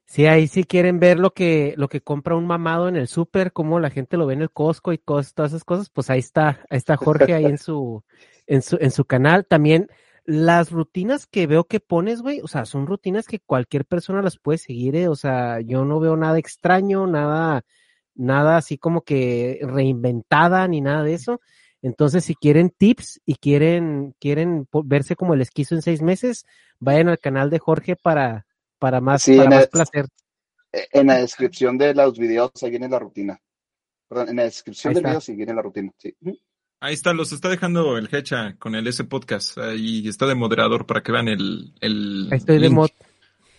Sí, 0.09 0.25
ahí 0.25 0.49
sí 0.49 0.65
quieren 0.65 0.99
ver 1.01 1.19
lo 1.19 1.35
que, 1.35 1.75
lo 1.77 1.89
que 1.89 2.01
compra 2.01 2.35
un 2.35 2.47
mamado 2.47 2.89
en 2.89 2.97
el 2.97 3.09
súper, 3.09 3.53
cómo 3.53 3.79
la 3.79 3.91
gente 3.91 4.17
lo 4.17 4.25
ve 4.25 4.33
en 4.33 4.41
el 4.41 4.51
Costco 4.51 4.95
y 4.95 4.99
todas 4.99 5.35
esas 5.37 5.65
cosas, 5.65 5.91
pues 5.91 6.09
ahí 6.09 6.19
está, 6.21 6.61
ahí 6.71 6.79
está 6.79 6.97
Jorge 6.97 7.35
ahí 7.35 7.45
en 7.45 7.59
su, 7.59 8.03
en 8.47 8.63
su, 8.63 8.79
en 8.81 8.91
su 8.91 9.05
canal. 9.05 9.45
También 9.45 9.89
las 10.25 10.71
rutinas 10.71 11.27
que 11.27 11.47
veo 11.47 11.65
que 11.65 11.81
pones, 11.81 12.23
güey, 12.23 12.41
o 12.41 12.49
sea, 12.49 12.65
son 12.65 12.87
rutinas 12.87 13.27
que 13.27 13.39
cualquier 13.41 13.85
persona 13.85 14.23
las 14.23 14.39
puede 14.39 14.57
seguir, 14.57 14.97
¿eh? 14.97 15.09
o 15.09 15.15
sea, 15.15 15.61
yo 15.61 15.85
no 15.85 16.01
veo 16.01 16.17
nada 16.17 16.39
extraño, 16.39 17.07
nada, 17.07 17.67
nada 18.15 18.57
así 18.57 18.79
como 18.79 19.03
que 19.03 19.59
reinventada 19.63 20.67
ni 20.69 20.81
nada 20.81 21.03
de 21.03 21.15
eso. 21.15 21.43
Entonces, 21.83 22.25
si 22.25 22.35
quieren 22.35 22.71
tips 22.71 23.21
y 23.27 23.35
quieren, 23.37 24.15
quieren 24.19 24.67
verse 24.85 25.17
como 25.17 25.35
el 25.35 25.43
esquizo 25.43 25.75
en 25.75 25.83
seis 25.83 26.01
meses, 26.01 26.47
vayan 26.79 27.09
al 27.11 27.19
canal 27.19 27.51
de 27.51 27.59
Jorge 27.59 27.95
para, 27.95 28.47
para 28.79 29.01
más, 29.01 29.27
para 29.27 29.51
más 29.51 29.67
placer. 29.69 30.07
En 30.73 31.07
la 31.07 31.17
descripción 31.17 31.79
de 31.79 31.95
los 31.95 32.19
videos 32.19 32.51
ahí 32.63 32.71
viene 32.71 32.89
la 32.89 32.99
rutina. 32.99 33.41
Perdón, 34.09 34.31
en 34.31 34.37
la 34.37 34.45
descripción 34.45 34.95
del 34.95 35.05
video 35.05 35.21
sí 35.21 35.35
viene 35.35 35.55
la 35.55 35.63
rutina. 35.63 35.93
Sí. 35.99 36.15
Ahí 36.81 36.95
está, 36.95 37.13
los 37.13 37.33
está 37.33 37.49
dejando 37.49 37.99
el 37.99 38.09
Hecha 38.15 38.55
con 38.59 38.75
el 38.75 38.87
S 38.87 39.03
Podcast. 39.05 39.59
Ahí 39.59 40.07
está 40.07 40.27
de 40.27 40.35
moderador 40.35 40.87
para 40.87 41.03
que 41.03 41.13
vean 41.13 41.29
el. 41.29 41.75
el 41.81 42.29
Ahí 42.31 42.39
estoy 42.39 42.59
de 42.59 42.71
mod. 42.71 42.91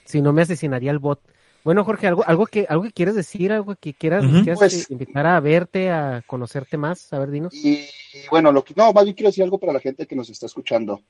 Si 0.05 0.21
no 0.21 0.33
me 0.33 0.43
asesinaría 0.43 0.91
el 0.91 0.99
bot. 0.99 1.21
Bueno, 1.63 1.83
Jorge, 1.83 2.07
algo, 2.07 2.23
algo 2.25 2.47
que, 2.47 2.65
algo 2.69 2.83
que 2.83 2.93
quieres 2.93 3.15
decir, 3.15 3.51
algo 3.51 3.75
que 3.75 3.93
quieras, 3.93 4.23
pues 4.57 4.89
invitar 4.89 5.27
a 5.27 5.39
verte, 5.39 5.91
a 5.91 6.23
conocerte 6.25 6.77
más, 6.77 7.11
a 7.11 7.19
ver, 7.19 7.31
dinos. 7.31 7.53
Y, 7.53 7.85
bueno, 8.31 8.51
lo 8.51 8.63
que, 8.63 8.73
no, 8.75 8.93
más 8.93 9.03
bien 9.03 9.15
quiero 9.15 9.29
decir 9.29 9.43
algo 9.43 9.59
para 9.59 9.73
la 9.73 9.79
gente 9.79 10.07
que 10.07 10.15
nos 10.15 10.29
está 10.29 10.45
escuchando. 10.45 11.01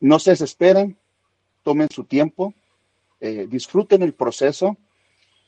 No 0.00 0.18
se 0.20 0.30
desesperen, 0.30 0.96
tomen 1.64 1.88
su 1.92 2.04
tiempo, 2.04 2.54
eh, 3.24 3.46
disfruten 3.48 4.02
el 4.02 4.14
proceso 4.14 4.76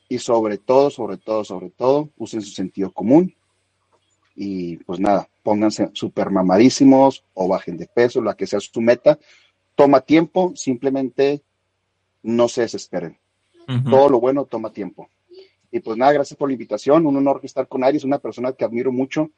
y 0.07 0.19
sobre 0.19 0.57
todo, 0.57 0.89
sobre 0.89 1.17
todo, 1.17 1.43
sobre 1.43 1.69
todo, 1.71 2.09
usen 2.15 2.41
su 2.41 2.51
sentido 2.51 2.89
común 2.89 3.35
y 4.33 4.77
pues 4.77 4.97
nada, 4.97 5.27
pónganse 5.43 5.89
súper 5.91 6.29
mamadísimos 6.29 7.25
o 7.33 7.49
bajen 7.49 7.75
de 7.75 7.87
peso, 7.87 8.21
la 8.21 8.33
que 8.33 8.47
sea 8.47 8.61
su 8.61 8.79
meta. 8.79 9.19
Toma 9.75 9.99
tiempo, 9.99 10.53
simplemente 10.55 11.41
no 12.23 12.47
se 12.47 12.61
desesperen. 12.61 13.17
Todo 13.89 14.07
lo 14.07 14.21
bueno 14.21 14.45
toma 14.45 14.71
tiempo. 14.71 15.09
Y 15.69 15.81
pues 15.81 15.97
nada, 15.97 16.13
gracias 16.13 16.37
por 16.37 16.47
la 16.47 16.53
invitación, 16.53 17.05
un 17.05 17.17
honor 17.17 17.41
estar 17.43 17.67
con 17.67 17.83
Aries, 17.83 18.05
una 18.05 18.19
persona 18.19 18.53
que 18.53 18.63
admiro 18.63 18.93
mucho, 18.93 19.31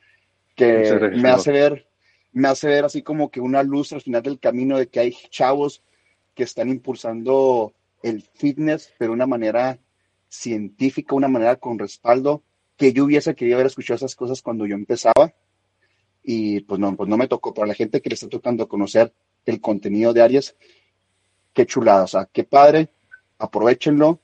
que 0.55 0.84
gracias, 0.84 1.22
me 1.23 1.30
hace 1.30 1.51
ver, 1.51 1.88
me 2.34 2.49
hace 2.49 2.68
ver 2.68 2.85
así 2.85 3.01
como 3.01 3.31
que 3.31 3.39
una 3.39 3.64
luz 3.64 3.93
al 3.93 4.01
final 4.01 4.22
del 4.22 4.39
camino 4.39 4.77
de 4.77 4.89
que 4.89 4.99
hay 4.99 5.15
chavos 5.31 5.81
que 6.35 6.43
están 6.43 6.69
impulsando 6.69 7.73
el 8.03 8.22
fitness, 8.22 8.94
pero 8.98 9.11
de 9.11 9.15
una 9.15 9.28
manera 9.28 9.80
científica, 10.30 11.15
una 11.15 11.28
manera 11.28 11.56
con 11.56 11.80
respaldo, 11.80 12.44
que 12.76 12.94
yo 12.94 13.06
hubiese 13.06 13.36
querido 13.36 13.57
haber 13.57 13.68
escuchado 13.68 13.95
esas 13.98 14.15
cosas 14.15 14.41
cuando 14.41 14.65
yo 14.65 14.76
empezaba. 14.76 15.34
Y 16.24 16.61
pues 16.61 16.80
no, 16.80 16.95
pues 16.95 17.10
no 17.10 17.18
me 17.18 17.28
tocó. 17.28 17.53
Para 17.53 17.68
la 17.68 17.74
gente 17.74 18.02
que 18.02 18.10
le 18.10 18.15
está 18.15 18.28
tocando 18.28 18.68
conocer 18.68 19.14
el 19.45 19.61
contenido 19.61 20.14
de 20.14 20.22
Aries, 20.22 20.56
qué 21.53 21.65
chulada, 21.65 22.03
o 22.03 22.07
sea, 22.07 22.30
qué 22.32 22.44
padre, 22.44 22.90
aprovechenlo. 23.40 24.19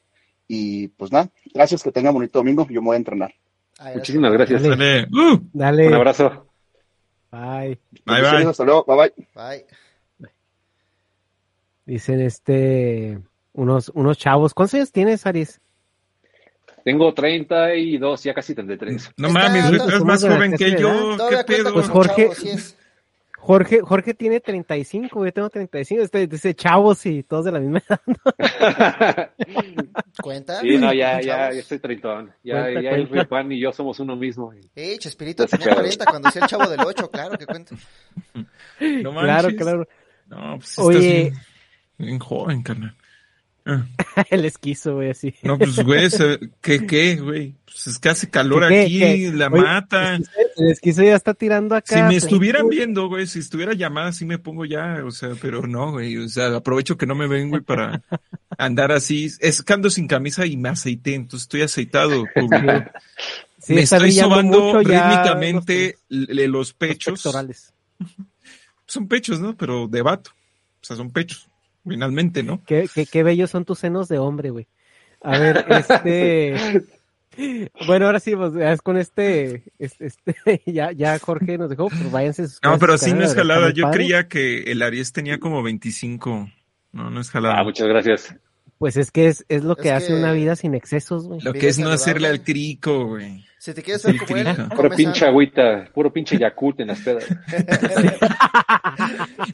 Y 0.48 0.90
pues 0.90 1.12
nada, 1.12 1.32
gracias, 1.54 1.82
que 1.82 1.92
tengan 1.92 2.14
bonito 2.14 2.40
domingo. 2.40 2.68
Yo 2.70 2.82
me 2.82 2.88
voy 2.88 2.96
a 2.96 2.98
entrenar. 2.98 3.34
Ay, 3.80 3.96
Muchísimas 3.96 4.34
gracias. 4.34 4.62
Dale. 4.62 4.76
Dale. 4.76 5.08
Uh, 5.12 5.40
Dale. 5.54 5.88
Un 5.88 5.94
abrazo. 5.94 6.48
Bye. 7.32 7.80
Bye, 8.06 8.22
bye. 8.22 8.46
Hasta 8.46 8.64
luego, 8.64 8.86
bye 8.86 8.98
bye. 8.98 9.28
Bye. 9.34 9.66
Dicen 11.86 12.22
este 12.22 13.20
unos 13.54 13.90
unos 13.94 14.18
chavos. 14.18 14.54
¿Cuántos 14.54 14.76
años 14.76 14.92
tienes, 14.92 15.26
Aries? 15.26 15.62
Tengo 16.84 17.14
32, 17.14 18.24
ya 18.24 18.34
casi 18.34 18.54
33. 18.54 19.12
no 19.16 19.30
mames, 19.30 19.66
está- 19.72 19.86
eres 19.86 20.04
más 20.04 20.22
joven 20.22 20.54
que 20.58 20.72
yo. 20.78 21.16
¿Qué 21.30 21.44
pedo? 21.46 21.74
Pues 21.74 21.88
Jorge- 21.88 22.30
sí 22.36 22.50
es. 22.50 22.78
Jorge, 23.38 23.82
Jorge 23.82 24.14
tiene 24.14 24.40
35, 24.40 25.26
yo 25.26 25.34
tengo 25.34 25.50
35. 25.50 26.02
Este 26.04 26.28
dice 26.28 26.54
chavos 26.56 27.06
y 27.06 27.24
todos 27.24 27.44
de 27.44 27.52
la 27.52 27.60
misma 27.60 27.82
edad. 27.90 28.00
¿Cuenta? 30.22 30.62
Sí, 30.62 30.78
no, 30.78 30.94
ya, 30.94 31.16
¿Con 31.18 31.22
ya, 31.26 31.52
ya 31.52 31.60
estoy 31.60 31.80
treintón. 31.80 32.32
Ya, 32.44 32.62
Cuenta, 32.64 32.82
ya 32.82 32.90
el 32.92 33.08
cuenta. 33.10 33.28
Juan 33.28 33.52
y 33.52 33.60
yo 33.60 33.72
somos 33.74 34.00
uno 34.00 34.16
mismo. 34.16 34.54
Eh, 34.76 34.98
Chespirito 34.98 35.46
tenía 35.46 35.66
pedo. 35.66 35.76
40 35.76 36.06
cuando 36.06 36.30
hacía 36.30 36.42
el 36.44 36.48
chavo 36.48 36.70
del 36.70 36.80
8, 36.82 37.12
claro 37.12 37.38
que 37.38 37.46
cuenta. 37.46 37.76
No 38.80 39.12
manches. 39.12 39.24
claro, 39.24 39.50
claro. 39.58 39.88
No, 40.28 40.58
pues 40.58 40.80
Oye. 40.80 40.98
estás 41.28 41.40
bien, 41.98 42.08
bien 42.10 42.20
joven, 42.20 42.64
carnal. 42.64 42.96
Ah, 43.66 43.86
El 44.30 44.44
esquizo, 44.46 44.96
güey, 44.96 45.12
así. 45.12 45.34
No, 45.42 45.58
pues, 45.58 45.76
güey, 45.80 46.10
¿qué, 46.62 46.86
qué, 46.86 47.16
güey? 47.16 47.56
Pues 47.66 47.88
es 47.88 47.98
que 48.00 48.10
hace 48.10 48.30
calor 48.30 48.68
¿Qué, 48.68 48.82
aquí, 48.82 49.00
qué? 49.00 49.32
la 49.34 49.48
Oye, 49.48 49.62
mata. 49.64 50.16
El 50.16 50.22
esquizo- 50.24 50.32
el 50.58 50.72
esquizo 50.72 51.04
ya 51.04 51.16
está 51.16 51.34
tirando 51.34 51.76
acá. 51.76 51.96
Si 51.96 52.02
me 52.04 52.16
estuvieran 52.16 52.68
viendo, 52.70 53.08
güey, 53.08 53.26
si 53.26 53.40
estuviera 53.40 53.74
llamada, 53.74 54.12
sí 54.12 54.26
me 54.26 54.38
pongo 54.38 54.66
ya, 54.66 55.02
o 55.06 55.12
sea, 55.12 55.30
pero 55.42 55.66
no, 55.66 55.92
güey, 55.92 56.18
o 56.18 56.28
sea, 56.28 56.56
aprovecho 56.56 56.98
que 56.98 57.06
no 57.06 57.16
me 57.16 57.28
ven, 57.28 57.50
güey, 57.50 57.62
para 57.62 58.04
andar 58.58 58.92
así. 58.92 59.32
Es 59.40 59.64
que 59.64 59.74
ando 59.74 59.90
sin 59.90 60.08
camisa 60.08 60.46
y 60.46 60.58
me 60.58 60.70
aceité, 60.70 61.16
entonces 61.16 61.46
estoy 61.46 61.62
aceitado. 61.62 62.26
Sí, 63.60 63.74
me 63.76 63.82
estoy 63.84 64.12
sobando 64.12 64.60
mucho 64.60 64.80
rítmicamente 64.80 65.98
los- 66.10 66.74
pechos. 66.74 67.24
Son 68.86 69.08
pechos, 69.08 69.40
¿no? 69.40 69.56
Pero 69.56 69.88
de 69.88 70.02
vato. 70.02 70.32
O 70.82 70.86
sea, 70.86 70.98
son 70.98 71.10
pechos, 71.12 71.48
finalmente, 71.88 72.44
¿no? 72.44 72.62
Qué, 72.66 72.88
qué, 72.94 73.06
qué 73.06 73.24
bellos 73.24 73.52
son 73.52 73.66
tus 73.66 73.80
senos 73.80 74.08
de 74.08 74.20
hombre, 74.20 74.50
güey. 74.52 74.68
A 75.22 75.38
ver, 75.38 75.66
este. 75.70 76.84
Bueno, 77.88 78.06
ahora 78.06 78.20
sí, 78.20 78.36
pues, 78.36 78.54
es 78.56 78.84
con 78.84 78.96
este, 78.96 79.64
este, 79.80 80.06
este, 80.06 80.62
ya, 80.72 80.92
ya 80.92 81.18
Jorge 81.18 81.58
nos 81.58 81.68
dejó, 81.68 81.90
pues 81.90 82.12
váyanse. 82.12 82.48
sus 82.48 82.60
No, 82.62 82.78
pero 82.78 82.96
sí 83.00 83.12
no 83.12 83.24
es 83.24 83.34
jalada. 83.34 83.72
Yo 83.72 83.90
creía 83.90 84.28
que 84.28 84.60
el 84.72 84.84
Aries 84.84 85.14
tenía 85.14 85.40
como 85.40 85.64
25. 85.64 86.48
No, 86.92 87.10
no 87.10 87.20
es 87.20 87.32
jalada. 87.32 87.60
Ah, 87.60 87.64
muchas 87.64 87.88
gracias. 87.88 88.36
Pues 88.78 88.98
es 88.98 89.10
que 89.10 89.30
es, 89.30 89.46
es 89.50 89.64
lo 89.64 89.76
que 89.76 89.90
Es 89.90 89.96
hace 89.96 90.08
que- 90.10 90.14
una 90.14 90.32
vida 90.32 90.56
sin 90.56 90.76
excesos, 90.76 91.26
güey. 91.26 91.42
Lo 91.42 91.54
que 91.54 91.70
es 91.70 91.80
no 91.80 91.90
hacerle 91.90 92.28
al 92.28 92.44
crico, 92.44 93.08
güey. 93.08 93.44
Si 93.58 93.74
te 93.74 93.82
quieres 93.82 94.04
Sí, 94.04 94.12
ver 94.12 94.22
como 94.28 94.38
él. 94.38 94.70
Puro 94.76 94.90
pinche 94.92 95.26
agüita, 95.26 95.90
puro 95.92 96.14
pinche 96.14 96.38
Yakult 96.38 96.82
en 96.82 96.88
las 96.90 97.00
pedas. 97.02 97.26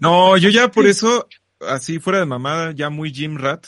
No, 0.01 0.38
yo 0.38 0.49
ya 0.49 0.69
por 0.69 0.88
eso, 0.88 1.27
así 1.61 1.99
fuera 1.99 2.19
de 2.19 2.26
mamada, 2.26 2.72
ya 2.72 2.90
muy 2.90 3.11
gym 3.11 3.38
rat. 3.38 3.65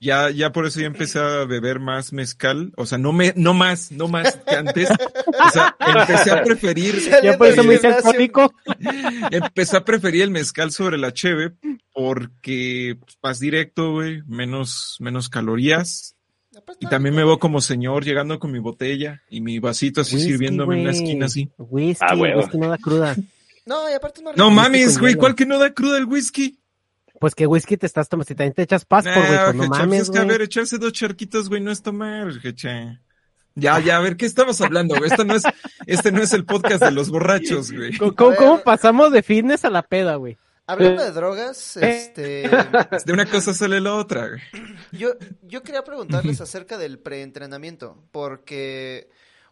Ya, 0.00 0.30
ya 0.30 0.52
por 0.52 0.64
eso 0.64 0.78
ya 0.78 0.86
empecé 0.86 1.18
a 1.18 1.44
beber 1.44 1.80
más 1.80 2.12
mezcal. 2.12 2.72
O 2.76 2.86
sea, 2.86 2.98
no 2.98 3.12
me, 3.12 3.32
no 3.34 3.52
más, 3.52 3.90
no 3.90 4.06
más 4.06 4.36
que 4.48 4.54
antes. 4.54 4.88
O 4.90 5.50
sea, 5.50 5.74
empecé 5.80 6.30
a 6.30 6.44
preferir, 6.44 6.94
Ya 7.24 7.36
por 7.36 7.48
eso 7.48 7.64
me 7.64 7.74
hice 7.74 7.88
alcohólico. 7.88 8.54
empecé 9.32 9.76
a 9.76 9.84
preferir 9.84 10.22
el 10.22 10.30
mezcal 10.30 10.70
sobre 10.70 10.98
la 10.98 11.12
cheve 11.12 11.54
porque 11.92 12.96
pues, 13.00 13.18
más 13.20 13.40
directo, 13.40 13.90
güey, 13.90 14.22
menos, 14.28 14.98
menos 15.00 15.28
calorías. 15.28 16.14
Aparte, 16.56 16.86
Y 16.86 16.88
también 16.88 17.16
me 17.16 17.24
veo 17.24 17.40
como 17.40 17.60
señor 17.60 18.04
llegando 18.04 18.38
con 18.38 18.52
mi 18.52 18.60
botella 18.60 19.22
y 19.28 19.40
mi 19.40 19.58
vasito 19.58 20.02
así 20.02 20.14
Whisky, 20.14 20.30
sirviéndome 20.30 20.78
en 20.78 20.84
la 20.84 20.92
esquina 20.92 21.26
así. 21.26 21.50
Whisky, 21.58 22.04
Ah, 22.08 22.14
whisky 22.14 22.56
no 22.56 22.68
da 22.68 22.78
cruda. 22.78 23.16
No, 23.66 23.90
y 23.90 23.94
aparte 23.94 24.22
No 24.22 24.30
rico. 24.32 24.50
mames, 24.52 24.96
güey. 24.98 25.16
¿cuál 25.16 25.34
que 25.34 25.44
no 25.44 25.58
da 25.58 25.74
cruda 25.74 25.98
el 25.98 26.04
whisky? 26.04 26.56
Pues 27.18 27.34
que 27.34 27.46
whisky 27.46 27.76
te 27.76 27.86
estás 27.86 28.08
tomando, 28.08 28.28
si 28.28 28.34
también 28.34 28.54
te 28.54 28.62
echas 28.62 28.84
passport, 28.84 29.16
güey, 29.16 29.30
Nah, 29.30 29.44
pues 29.44 29.56
no 29.56 29.66
pues 29.66 29.80
mames, 29.80 30.02
es 30.02 30.10
que 30.10 30.18
a 30.18 30.24
ver, 30.24 30.42
echarse 30.42 30.78
dos 30.78 30.92
charquitos, 30.92 31.48
güey, 31.48 31.60
no 31.60 31.70
es 31.72 31.82
tomar, 31.82 32.32
jecha. 32.40 33.00
Ya, 33.54 33.80
ya, 33.80 33.96
a 33.96 34.00
ver, 34.00 34.16
¿qué 34.16 34.24
estamos 34.24 34.60
hablando, 34.60 34.94
güey? 34.96 35.10
Esto 35.10 35.24
no 35.24 35.34
es, 35.34 35.42
este 35.86 36.12
no 36.12 36.22
es 36.22 36.32
el 36.32 36.44
podcast 36.44 36.82
de 36.82 36.92
los 36.92 37.10
borrachos, 37.10 37.72
güey. 37.72 37.96
¿Cómo, 37.96 38.60
pasamos 38.62 39.10
de 39.10 39.22
fitness 39.22 39.64
a 39.64 39.70
la 39.70 39.82
peda, 39.82 40.14
güey? 40.14 40.38
Hablando 40.66 41.02
de 41.02 41.10
drogas, 41.12 41.76
este, 41.78 42.48
De 43.06 43.12
una 43.12 43.26
cosa 43.26 43.54
sale 43.54 43.80
la 43.80 43.94
otra, 43.94 44.28
güey. 44.28 44.40
yo, 44.92 45.14
yo 45.42 45.62
quería 45.62 45.82
preguntarles 45.82 46.40
acerca 46.40 46.78
del 46.78 46.98
preentrenamiento, 46.98 48.04
porque 48.12 49.08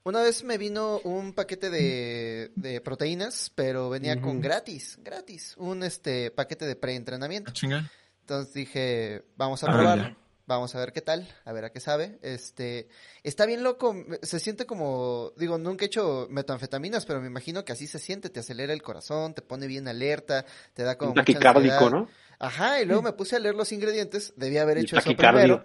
una 0.06 0.22
vez 0.22 0.44
me 0.44 0.56
vino 0.56 1.00
un 1.02 1.32
paquete 1.32 1.68
de, 1.68 2.52
de 2.54 2.80
proteínas, 2.80 3.50
pero 3.56 3.90
venía 3.90 4.20
con 4.20 4.40
gratis, 4.40 5.00
gratis, 5.02 5.54
un 5.56 5.82
este 5.82 6.30
paquete 6.30 6.64
de 6.64 6.76
preentrenamiento. 6.76 7.50
Ah, 7.50 7.52
chinga. 7.52 7.90
Entonces 8.20 8.54
dije, 8.54 9.24
vamos 9.36 9.64
a 9.64 9.66
probarlo. 9.66 10.16
Vamos 10.46 10.76
a 10.76 10.78
ver 10.78 10.92
qué 10.92 11.00
tal, 11.00 11.26
a 11.44 11.52
ver 11.52 11.64
a 11.64 11.72
qué 11.72 11.80
sabe. 11.80 12.20
Este, 12.22 12.86
está 13.24 13.46
bien 13.46 13.64
loco, 13.64 13.96
se 14.22 14.38
siente 14.38 14.64
como, 14.64 15.32
digo, 15.36 15.58
nunca 15.58 15.84
he 15.84 15.88
hecho 15.88 16.28
metanfetaminas, 16.30 17.04
pero 17.04 17.20
me 17.20 17.26
imagino 17.26 17.64
que 17.64 17.72
así 17.72 17.88
se 17.88 17.98
siente, 17.98 18.30
te 18.30 18.38
acelera 18.38 18.72
el 18.72 18.82
corazón, 18.82 19.34
te 19.34 19.42
pone 19.42 19.66
bien 19.66 19.88
alerta, 19.88 20.46
te 20.74 20.84
da 20.84 20.96
como 20.96 21.10
Un 21.10 21.18
mucha 21.18 21.24
taquicárdico. 21.24 21.90
¿no? 21.90 22.08
Ajá, 22.38 22.80
y 22.80 22.84
luego 22.84 23.02
me 23.02 23.12
puse 23.12 23.34
a 23.34 23.40
leer 23.40 23.56
los 23.56 23.72
ingredientes, 23.72 24.34
debía 24.36 24.62
haber 24.62 24.78
hecho 24.78 24.96
eso 24.96 25.16
primero. 25.16 25.64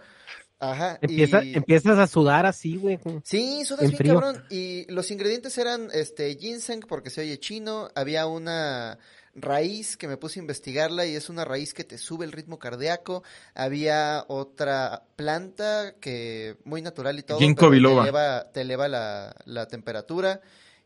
Ajá, 0.61 0.99
Empieza, 1.01 1.43
y... 1.43 1.55
Empiezas 1.55 1.97
a 1.97 2.05
sudar 2.05 2.45
así, 2.45 2.77
güey. 2.77 2.99
Sí, 3.23 3.65
sudas 3.65 3.81
en 3.81 3.89
bien 3.89 3.97
frío. 3.97 4.13
cabrón. 4.13 4.43
Y 4.51 4.85
los 4.91 5.09
ingredientes 5.09 5.57
eran 5.57 5.89
este 5.91 6.35
ginseng 6.35 6.81
porque 6.87 7.09
se 7.09 7.21
oye 7.21 7.39
chino, 7.39 7.89
había 7.95 8.27
una 8.27 8.99
raíz 9.33 9.97
que 9.97 10.07
me 10.07 10.17
puse 10.17 10.39
a 10.39 10.43
investigarla 10.43 11.05
y 11.07 11.15
es 11.15 11.29
una 11.29 11.45
raíz 11.45 11.73
que 11.73 11.83
te 11.83 11.97
sube 11.97 12.25
el 12.25 12.31
ritmo 12.31 12.59
cardíaco, 12.59 13.23
había 13.55 14.23
otra 14.27 15.03
planta 15.15 15.95
que 15.99 16.57
muy 16.63 16.83
natural 16.83 17.17
y 17.17 17.23
todo, 17.23 17.39
Ginkgo 17.39 17.59
pero 17.61 17.69
te 17.71 17.75
biloba. 17.75 18.03
eleva, 18.03 18.51
te 18.51 18.61
eleva 18.61 18.87
la, 18.87 19.35
la 19.45 19.67
temperatura 19.67 20.41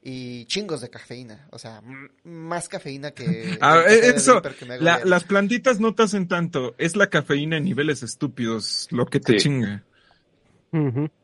y 0.08 0.46
chingos 0.46 0.82
de 0.82 0.90
cafeína, 0.92 1.48
o 1.52 1.58
sea, 1.58 1.82
más 2.24 2.70
cafeína 2.70 3.10
que 3.12 3.58
Ah, 3.62 3.80
de 3.80 4.10
eso, 4.12 4.40
que 4.42 4.66
me 4.66 4.80
La- 4.80 5.04
las 5.04 5.24
plantitas 5.24 5.80
no 5.80 5.96
te 5.96 6.04
hacen 6.04 6.28
tanto, 6.28 6.76
es 6.78 6.96
la 6.96 7.10
cafeína 7.10 7.58
en 7.58 7.64
niveles 7.64 8.04
estúpidos 8.04 8.88
lo 8.92 9.08
que 9.08 9.20
te 9.20 9.34
Sí. 9.34 9.40
chinga. 9.40 9.84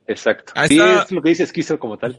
Exacto. 0.07 0.53
Ahí 0.55 0.69
Sí, 0.69 0.79
está. 0.79 1.03
es 1.03 1.11
lo 1.11 1.21
que 1.21 1.29
dice 1.29 1.43
esquizo 1.43 1.77
como 1.79 1.97
tal. 1.97 2.17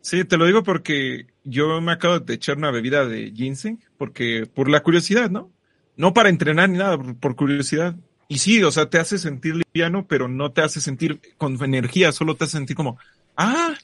Sí, 0.00 0.24
te 0.24 0.36
lo 0.36 0.46
digo 0.46 0.62
porque 0.62 1.26
yo 1.44 1.80
me 1.80 1.92
acabo 1.92 2.20
de 2.20 2.34
echar 2.34 2.56
una 2.56 2.70
bebida 2.70 3.04
de 3.06 3.32
ginseng, 3.32 3.80
porque 3.98 4.46
por 4.46 4.68
la 4.70 4.82
curiosidad, 4.82 5.28
¿no? 5.28 5.50
No 5.96 6.14
para 6.14 6.28
entrenar 6.28 6.70
ni 6.70 6.78
nada, 6.78 6.96
por, 6.96 7.16
por 7.16 7.36
curiosidad. 7.36 7.96
Y 8.28 8.38
sí, 8.38 8.62
o 8.62 8.70
sea, 8.70 8.88
te 8.88 8.98
hace 8.98 9.18
sentir 9.18 9.56
liviano, 9.56 10.06
pero 10.06 10.28
no 10.28 10.52
te 10.52 10.62
hace 10.62 10.80
sentir 10.80 11.20
con 11.36 11.62
energía, 11.64 12.12
solo 12.12 12.36
te 12.36 12.44
hace 12.44 12.58
sentir 12.58 12.76
como, 12.76 12.96
ah, 13.36 13.74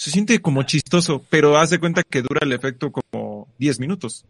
se 0.00 0.10
siente 0.10 0.40
como 0.40 0.62
chistoso, 0.62 1.22
pero 1.28 1.58
haz 1.58 1.68
de 1.68 1.78
cuenta 1.78 2.02
que 2.02 2.22
dura 2.22 2.40
el 2.40 2.52
efecto 2.54 2.90
como 2.90 3.48
10 3.58 3.80
minutos. 3.80 4.24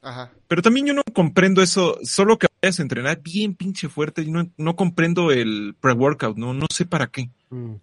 Ajá. 0.00 0.30
Pero 0.46 0.62
también 0.62 0.86
yo 0.86 0.94
no 0.94 1.02
comprendo 1.12 1.60
eso, 1.60 1.98
solo 2.04 2.38
que 2.38 2.46
vayas 2.62 2.78
a 2.78 2.82
entrenar 2.82 3.20
bien 3.20 3.56
pinche 3.56 3.88
fuerte, 3.88 4.24
yo 4.24 4.30
no, 4.30 4.48
no 4.56 4.76
comprendo 4.76 5.32
el 5.32 5.74
pre-workout, 5.80 6.36
no, 6.36 6.54
no 6.54 6.66
sé 6.72 6.86
para 6.86 7.08
qué. 7.08 7.30
Mm. 7.50 7.74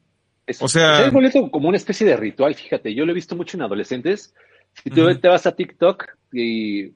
Es, 0.48 0.62
O 0.62 0.70
sea- 0.70 1.06
es 1.06 1.12
boleto 1.12 1.52
como 1.52 1.68
una 1.68 1.76
especie 1.76 2.08
de 2.08 2.16
ritual, 2.16 2.56
fíjate. 2.56 2.96
Yo 2.96 3.06
lo 3.06 3.12
he 3.12 3.16
visto 3.16 3.36
mucho 3.36 3.58
en 3.58 3.64
adolescentes. 3.64 4.34
Si 4.82 4.90
tú 4.90 5.06
te 5.20 5.28
vas 5.28 5.46
a 5.46 5.54
TikTok 5.54 6.06
y 6.32 6.92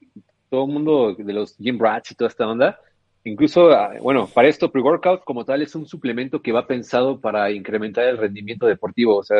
todo 0.48 0.64
el 0.64 0.72
mundo 0.72 1.14
de 1.18 1.32
los 1.34 1.54
gym 1.58 1.78
rats 1.78 2.12
y 2.12 2.14
toda 2.14 2.28
esta 2.28 2.48
onda, 2.48 2.80
incluso, 3.24 3.72
ah, 3.72 3.92
bueno, 4.00 4.26
para 4.26 4.48
esto 4.48 4.72
pre-workout 4.72 5.22
como 5.24 5.44
tal 5.44 5.60
es 5.60 5.74
un 5.74 5.86
suplemento 5.86 6.40
que 6.40 6.52
va 6.52 6.66
pensado 6.66 7.20
para 7.20 7.50
incrementar 7.50 8.04
el 8.08 8.16
rendimiento 8.16 8.66
deportivo. 8.66 9.18
O 9.18 9.22
sea, 9.22 9.36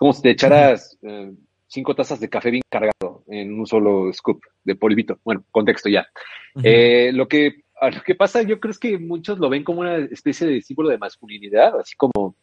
como 0.00 0.14
si 0.14 0.22
te 0.22 0.30
echaras 0.30 0.98
eh, 1.02 1.30
cinco 1.66 1.94
tazas 1.94 2.18
de 2.20 2.30
café 2.30 2.50
bien 2.50 2.62
cargado 2.70 3.22
en 3.28 3.52
un 3.52 3.66
solo 3.66 4.10
scoop 4.14 4.42
de 4.64 4.74
polvito. 4.74 5.20
Bueno, 5.22 5.44
contexto 5.50 5.90
ya. 5.90 6.08
Eh, 6.64 7.10
lo 7.12 7.28
que 7.28 7.64
lo 7.82 8.02
que 8.02 8.14
pasa, 8.14 8.40
yo 8.40 8.58
creo 8.58 8.70
es 8.70 8.78
que 8.78 8.98
muchos 8.98 9.38
lo 9.38 9.50
ven 9.50 9.62
como 9.62 9.82
una 9.82 9.98
especie 9.98 10.46
de 10.46 10.62
símbolo 10.62 10.88
de 10.88 10.96
masculinidad, 10.96 11.78
así 11.78 11.94
como 11.96 12.34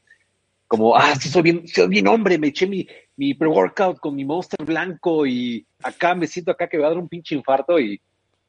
como, 0.68 0.96
ah, 0.96 1.16
sí, 1.16 1.30
soy 1.30 1.42
bien, 1.42 1.68
soy 1.68 1.88
bien 1.88 2.08
hombre, 2.08 2.38
me 2.38 2.50
eché 2.50 2.68
mi, 2.68 2.88
mi 3.16 3.34
pre-workout 3.34 4.00
con 4.00 4.16
mi 4.16 4.24
monster 4.24 4.64
blanco 4.64 5.26
y 5.26 5.66
acá 5.82 6.14
me 6.14 6.28
siento 6.28 6.52
acá 6.52 6.68
que 6.68 6.78
me 6.78 6.84
va 6.84 6.90
a 6.90 6.92
dar 6.92 7.00
un 7.00 7.10
pinche 7.10 7.34
infarto 7.34 7.80
y 7.80 8.00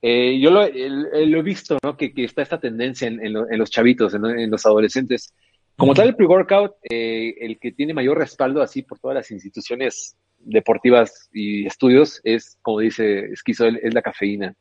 eh, 0.03 0.39
yo 0.39 0.51
lo, 0.51 0.69
lo, 0.69 1.39
he 1.39 1.43
visto, 1.43 1.79
¿no? 1.83 1.97
Que, 1.97 2.13
que, 2.13 2.25
está 2.25 2.43
esta 2.43 2.61
tendencia 2.61 3.09
en, 3.09 3.25
en, 3.25 3.59
los 3.59 3.71
chavitos, 3.71 4.13
en, 4.13 4.51
los 4.51 4.67
adolescentes. 4.67 5.33
Como 5.79 5.95
tal, 5.95 6.09
el 6.09 6.17
pre-workout, 6.17 6.73
eh, 6.91 7.37
el 7.39 7.61
que 7.61 7.71
tiene 7.71 7.95
mayor 7.95 8.19
respaldo 8.19 8.63
así 8.63 8.83
por 8.83 8.99
todas 8.99 9.15
las 9.15 9.31
instituciones 9.31 10.17
deportivas 10.39 11.31
y 11.33 11.67
estudios 11.67 12.21
es, 12.25 12.59
como 12.63 12.81
dice 12.81 13.27
Esquizo, 13.27 13.67
es 13.67 13.95
la 13.95 14.03
cafeína. 14.03 14.57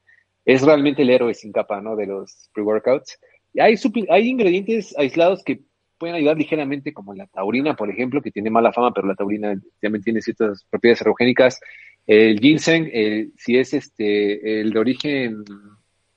Es 0.46 0.62
realmente 0.62 1.02
el 1.02 1.10
héroe 1.10 1.34
sin 1.34 1.52
capa, 1.52 1.82
¿no? 1.82 1.96
De 1.96 2.06
los 2.06 2.52
pre-workouts. 2.54 3.18
Hay, 3.60 3.76
hay 4.10 4.28
ingredientes 4.28 4.96
aislados 4.96 5.44
que 5.44 5.62
pueden 5.98 6.16
ayudar 6.16 6.38
ligeramente, 6.38 6.94
como 6.94 7.16
la 7.16 7.26
taurina, 7.26 7.76
por 7.76 7.90
ejemplo, 7.90 8.22
que 8.22 8.32
tiene 8.32 8.52
mala 8.52 8.72
fama, 8.72 8.94
pero 8.94 9.08
la 9.08 9.16
taurina 9.16 9.60
también 9.82 10.04
tiene 10.04 10.22
ciertas 10.22 10.66
propiedades 10.70 11.02
erogénicas. 11.02 11.60
El 12.06 12.40
ginseng, 12.40 12.92
si 13.36 13.58
es 13.58 13.74
este 13.74 14.62
el 14.62 14.70
de 14.72 14.80
origen 14.80 15.44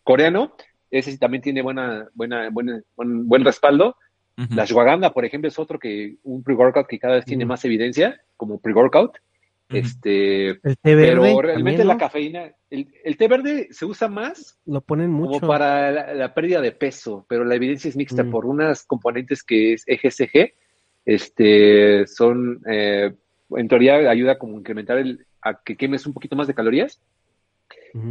coreano, 0.02 0.54
ese 0.90 1.16
también 1.16 1.42
tiene 1.42 1.62
buena, 1.62 2.06
buena, 2.12 2.50
buena 2.50 2.82
buen, 2.96 3.26
buen 3.26 3.44
respaldo. 3.46 3.96
La 4.48 4.62
ashwagandha, 4.62 5.12
por 5.12 5.24
ejemplo, 5.24 5.48
es 5.48 5.58
otro 5.58 5.78
que 5.78 6.16
un 6.22 6.42
pre-workout 6.42 6.86
que 6.86 6.98
cada 6.98 7.16
vez 7.16 7.24
tiene 7.24 7.44
más 7.44 7.64
evidencia 7.64 8.20
como 8.36 8.58
pre-workout. 8.58 9.18
Este, 9.68 10.48
el 10.48 10.76
té 10.82 10.94
verde 10.96 11.20
pero 11.20 11.42
realmente 11.42 11.84
la 11.84 11.96
cafeína, 11.96 12.50
el, 12.70 13.16
té 13.16 13.28
verde 13.28 13.68
se 13.70 13.84
usa 13.84 14.08
más 14.08 14.58
lo 14.66 14.80
ponen 14.80 15.10
mucho. 15.10 15.38
como 15.38 15.52
para 15.52 16.12
la, 16.12 16.34
pérdida 16.34 16.60
de 16.60 16.72
peso, 16.72 17.24
pero 17.28 17.44
la 17.44 17.54
evidencia 17.54 17.88
es 17.88 17.96
mixta 17.96 18.24
mm. 18.24 18.30
por 18.32 18.46
unas 18.46 18.84
componentes 18.84 19.44
que 19.44 19.74
es 19.74 19.84
EGCG, 19.86 20.54
este, 21.04 22.06
son, 22.08 22.60
eh, 22.68 23.14
en 23.50 23.68
teoría 23.68 24.10
ayuda 24.10 24.38
como 24.38 24.58
incrementar 24.58 24.98
el, 24.98 25.24
a 25.40 25.62
que 25.62 25.76
quemes 25.76 26.04
un 26.04 26.14
poquito 26.14 26.34
más 26.34 26.48
de 26.48 26.54
calorías, 26.54 27.00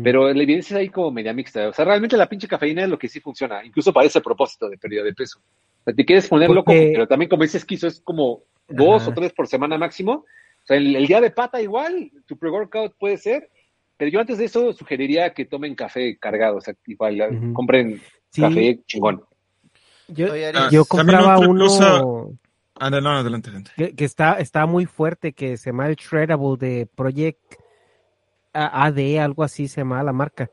pero 0.04 0.32
la 0.34 0.44
evidencia 0.44 0.76
es 0.76 0.80
ahí 0.80 0.90
como 0.90 1.12
media 1.12 1.34
mixta, 1.34 1.68
o 1.68 1.74
sea, 1.74 1.84
realmente 1.84 2.16
la 2.16 2.30
pinche 2.30 2.48
cafeína 2.48 2.84
es 2.84 2.90
lo 2.90 3.00
que 3.00 3.10
sí 3.10 3.20
funciona, 3.20 3.66
incluso 3.66 3.92
para 3.92 4.08
ese 4.08 4.22
propósito 4.22 4.70
de 4.70 4.78
pérdida 4.78 5.04
de 5.04 5.14
peso. 5.14 5.42
O 5.82 5.84
sea, 5.86 5.94
te 5.94 6.06
quieres 6.06 6.28
ponerlo 6.28 6.64
como, 6.64 6.80
pero 6.80 7.08
también 7.08 7.30
como 7.30 7.44
dices, 7.44 7.66
quiso, 7.66 7.88
es 7.88 8.02
como 8.02 8.44
dos 8.68 9.08
o 9.08 9.14
tres 9.14 9.34
por 9.34 9.48
semana 9.48 9.78
máximo, 9.78 10.26
sea, 10.70 10.78
el, 10.78 11.08
día 11.08 11.20
de 11.20 11.32
pata 11.32 11.62
igual, 11.62 12.12
tu 12.26 12.38
pre-workout 12.38 12.94
puede 12.98 13.18
ser, 13.18 13.50
pero 13.98 14.12
yo 14.12 14.20
antes 14.20 14.38
de 14.38 14.46
eso 14.46 14.72
sugeriría 14.74 15.34
que 15.34 15.46
tomen 15.46 15.76
café 15.76 16.18
cargado, 16.18 16.58
o 16.58 16.62
sea, 16.62 16.76
igual, 16.86 17.52
compren 17.54 18.02
café 18.34 18.80
chingón. 18.86 19.24
Yo, 20.08 20.28
ah, 20.54 20.70
compraba 20.88 21.40
uno... 21.40 22.38
Ah, 22.82 22.90
no, 22.90 23.10
adelante, 23.10 23.50
adelante. 23.50 23.72
Que, 23.96 24.06
está, 24.06 24.40
está 24.40 24.66
muy 24.66 24.86
fuerte, 24.86 25.34
que 25.34 25.58
se 25.58 25.72
llama 25.72 25.88
el 25.88 25.96
Shreddable 25.96 26.56
de 26.58 26.88
Project 26.96 27.40
AD, 28.54 29.18
algo 29.18 29.44
así 29.44 29.68
se 29.68 29.82
llama 29.82 30.02
la 30.02 30.14
marca. 30.14 30.50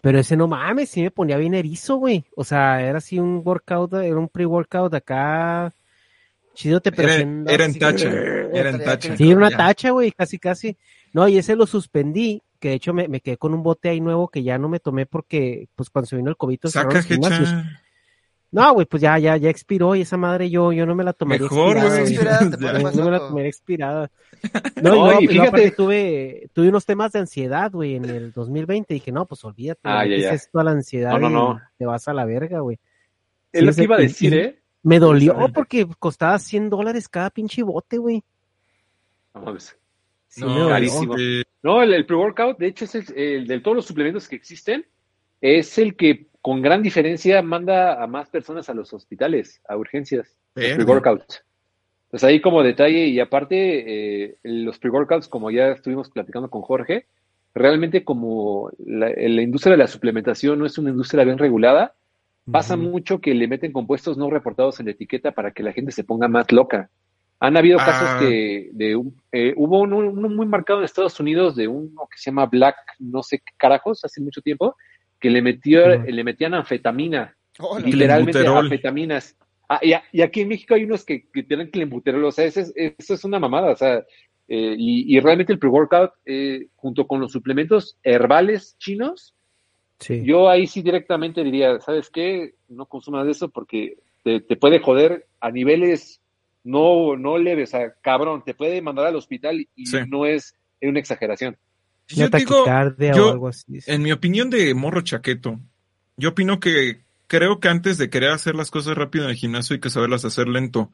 Pero 0.00 0.18
ese 0.20 0.36
no 0.36 0.46
mames, 0.46 0.90
sí 0.90 1.02
me 1.02 1.10
ponía 1.10 1.36
bien 1.36 1.54
erizo, 1.54 1.96
güey. 1.96 2.24
O 2.36 2.44
sea, 2.44 2.82
era 2.82 2.98
así 2.98 3.18
un 3.18 3.42
workout, 3.44 3.94
era 3.94 4.16
un 4.16 4.28
pre-workout 4.28 4.94
acá 4.94 5.72
chido 6.58 6.80
te 6.80 6.90
presenta. 6.90 7.52
Era, 7.52 7.64
en 7.64 7.78
tacha, 7.78 8.08
era 8.52 8.70
en 8.70 8.82
tacha. 8.82 9.16
Sí, 9.16 9.32
una 9.32 9.50
tacha, 9.50 9.90
güey, 9.90 10.10
casi, 10.10 10.38
casi. 10.38 10.76
No, 11.12 11.28
y 11.28 11.38
ese 11.38 11.54
lo 11.54 11.66
suspendí, 11.66 12.42
que 12.58 12.70
de 12.70 12.74
hecho 12.74 12.92
me, 12.92 13.06
me, 13.06 13.20
quedé 13.20 13.36
con 13.36 13.54
un 13.54 13.62
bote 13.62 13.88
ahí 13.88 14.00
nuevo 14.00 14.28
que 14.28 14.42
ya 14.42 14.58
no 14.58 14.68
me 14.68 14.80
tomé 14.80 15.06
porque, 15.06 15.68
pues 15.76 15.88
cuando 15.88 16.08
se 16.08 16.16
vino 16.16 16.30
el 16.30 16.36
COVID, 16.36 16.58
Saca, 16.64 17.00
no, 18.50 18.72
güey, 18.72 18.86
pues 18.86 19.02
ya, 19.02 19.18
ya, 19.18 19.36
ya 19.36 19.50
expiró 19.50 19.94
y 19.94 20.02
esa 20.02 20.16
madre 20.16 20.48
yo, 20.48 20.72
yo 20.72 20.86
no 20.86 20.94
me 20.94 21.04
la 21.04 21.12
tomaría 21.12 21.42
Mejor, 21.42 21.76
expirada. 21.76 22.40
no 22.94 23.04
me 23.04 23.10
la 23.10 23.18
tomaría 23.18 23.48
expirada. 23.48 24.10
No, 24.82 25.20
y 25.20 25.26
fíjate, 25.26 25.72
tuve, 25.72 26.48
tuve 26.52 26.68
unos 26.68 26.86
temas 26.86 27.10
de 27.10 27.18
ansiedad, 27.18 27.72
güey, 27.72 27.96
en 27.96 28.04
el 28.04 28.32
2020. 28.32 28.94
Dije, 28.94 29.10
no, 29.10 29.26
pues 29.26 29.44
olvídate, 29.44 29.80
ah, 29.82 30.04
es 30.06 30.24
esto 30.26 30.60
a 30.60 30.64
la 30.64 30.70
ansiedad 30.70 31.18
no, 31.18 31.28
no, 31.28 31.60
te 31.76 31.84
vas 31.84 32.06
a 32.06 32.14
la 32.14 32.24
verga, 32.24 32.60
güey. 32.60 32.78
Es 33.52 33.64
lo 33.64 33.72
que 33.72 33.82
iba 33.82 33.96
a 33.96 34.00
decir, 34.00 34.34
¿eh? 34.34 34.62
Me 34.84 35.00
dolió 35.00 35.34
porque 35.52 35.88
costaba 35.98 36.38
100 36.38 36.70
dólares 36.70 37.08
cada 37.08 37.30
pinche 37.30 37.64
bote, 37.64 37.98
güey. 37.98 38.22
no, 40.36 40.68
carísimo. 40.68 41.16
No, 41.62 41.82
el, 41.82 42.06
pre-workout, 42.06 42.58
de 42.58 42.68
hecho, 42.68 42.84
es 42.84 42.94
el, 42.94 43.46
de 43.46 43.60
todos 43.60 43.76
los 43.76 43.86
suplementos 43.86 44.28
que 44.28 44.36
existen, 44.36 44.86
es 45.40 45.76
el 45.78 45.96
que 45.96 46.28
con 46.48 46.62
gran 46.62 46.82
diferencia 46.82 47.42
manda 47.42 48.02
a 48.02 48.06
más 48.06 48.30
personas 48.30 48.70
a 48.70 48.74
los 48.74 48.94
hospitales, 48.94 49.60
a 49.68 49.76
urgencias. 49.76 50.34
Pre-workout. 50.54 51.44
Pues 52.10 52.24
ahí 52.24 52.40
como 52.40 52.62
detalle, 52.62 53.04
y 53.06 53.20
aparte, 53.20 54.24
eh, 54.24 54.36
los 54.44 54.78
pre-workouts, 54.78 55.28
como 55.28 55.50
ya 55.50 55.68
estuvimos 55.68 56.08
platicando 56.08 56.48
con 56.48 56.62
Jorge, 56.62 57.04
realmente 57.54 58.02
como 58.02 58.70
la, 58.78 59.10
la 59.10 59.42
industria 59.42 59.72
de 59.72 59.76
la 59.76 59.88
suplementación 59.88 60.58
no 60.58 60.64
es 60.64 60.78
una 60.78 60.88
industria 60.88 61.24
bien 61.24 61.36
regulada, 61.36 61.94
Pasa 62.50 62.76
mucho 62.76 63.20
que 63.20 63.34
le 63.34 63.46
meten 63.46 63.72
compuestos 63.72 64.16
no 64.16 64.30
reportados 64.30 64.80
en 64.80 64.86
la 64.86 64.92
etiqueta 64.92 65.32
para 65.32 65.50
que 65.50 65.62
la 65.62 65.74
gente 65.74 65.92
se 65.92 66.02
ponga 66.02 66.28
más 66.28 66.50
loca. 66.50 66.88
Han 67.40 67.58
habido 67.58 67.76
casos 67.76 68.08
ah. 68.08 68.16
que 68.18 68.70
de 68.72 68.96
un, 68.96 69.14
eh, 69.32 69.52
hubo 69.54 69.80
uno, 69.80 70.10
muy 70.12 70.46
marcado 70.46 70.78
en 70.78 70.86
Estados 70.86 71.20
Unidos 71.20 71.56
de 71.56 71.68
uno 71.68 72.08
que 72.10 72.16
se 72.16 72.30
llama 72.30 72.46
Black, 72.46 72.76
no 72.98 73.22
sé 73.22 73.38
qué 73.38 73.52
carajos, 73.58 74.02
hace 74.02 74.22
mucho 74.22 74.40
tiempo, 74.40 74.76
que 75.20 75.30
le 75.30 75.42
metió, 75.42 75.86
le 76.02 76.24
metían 76.24 76.54
anfetamina, 76.54 77.36
literalmente 77.84 78.46
anfetaminas. 78.46 79.36
Ah, 79.68 79.80
y, 79.82 80.22
aquí 80.22 80.40
en 80.40 80.48
México 80.48 80.74
hay 80.74 80.84
unos 80.84 81.04
que, 81.04 81.28
que 81.30 81.42
tienen 81.42 81.70
clenbuterol, 81.70 82.24
o 82.24 82.32
sea, 82.32 82.46
eso 82.46 82.60
es, 82.60 82.72
eso 82.74 83.14
es 83.14 83.24
una 83.24 83.38
mamada, 83.38 83.72
o 83.72 83.76
sea, 83.76 84.02
eh, 84.48 84.74
y, 84.78 85.20
realmente 85.20 85.52
el 85.52 85.58
pre-workout, 85.58 86.12
eh, 86.24 86.68
junto 86.74 87.06
con 87.06 87.20
los 87.20 87.32
suplementos 87.32 87.98
herbales 88.02 88.76
chinos, 88.78 89.34
yo 90.08 90.48
ahí 90.48 90.66
sí 90.66 90.80
directamente 90.80 91.42
diría, 91.42 91.80
¿sabes 91.80 92.08
qué? 92.08 92.54
No 92.68 92.86
consumas 92.86 93.26
de 93.26 93.32
eso 93.32 93.50
porque 93.50 93.98
te, 94.22 94.40
puede 94.56 94.78
joder 94.78 95.26
a 95.40 95.50
niveles 95.50 96.22
no, 96.62 97.16
no 97.16 97.36
leves, 97.36 97.70
o 97.70 97.78
sea, 97.78 97.94
cabrón, 98.00 98.42
te 98.44 98.54
puede 98.54 98.80
mandar 98.80 99.06
al 99.06 99.16
hospital 99.16 99.66
y 99.74 99.84
no 100.08 100.24
es 100.24 100.54
una 100.80 101.00
exageración. 101.00 101.58
Yo 102.08 102.28
digo, 102.28 102.64
yo, 102.98 103.50
en 103.86 104.02
mi 104.02 104.12
opinión 104.12 104.50
de 104.50 104.74
morro 104.74 105.02
chaqueto, 105.02 105.60
yo 106.16 106.30
opino 106.30 106.58
que 106.58 107.02
creo 107.26 107.60
que 107.60 107.68
antes 107.68 107.98
de 107.98 108.10
querer 108.10 108.30
hacer 108.30 108.54
las 108.54 108.70
cosas 108.70 108.96
rápido 108.96 109.24
en 109.24 109.30
el 109.30 109.36
gimnasio 109.36 109.74
hay 109.74 109.80
que 109.80 109.90
saberlas 109.90 110.24
hacer 110.24 110.48
lento. 110.48 110.90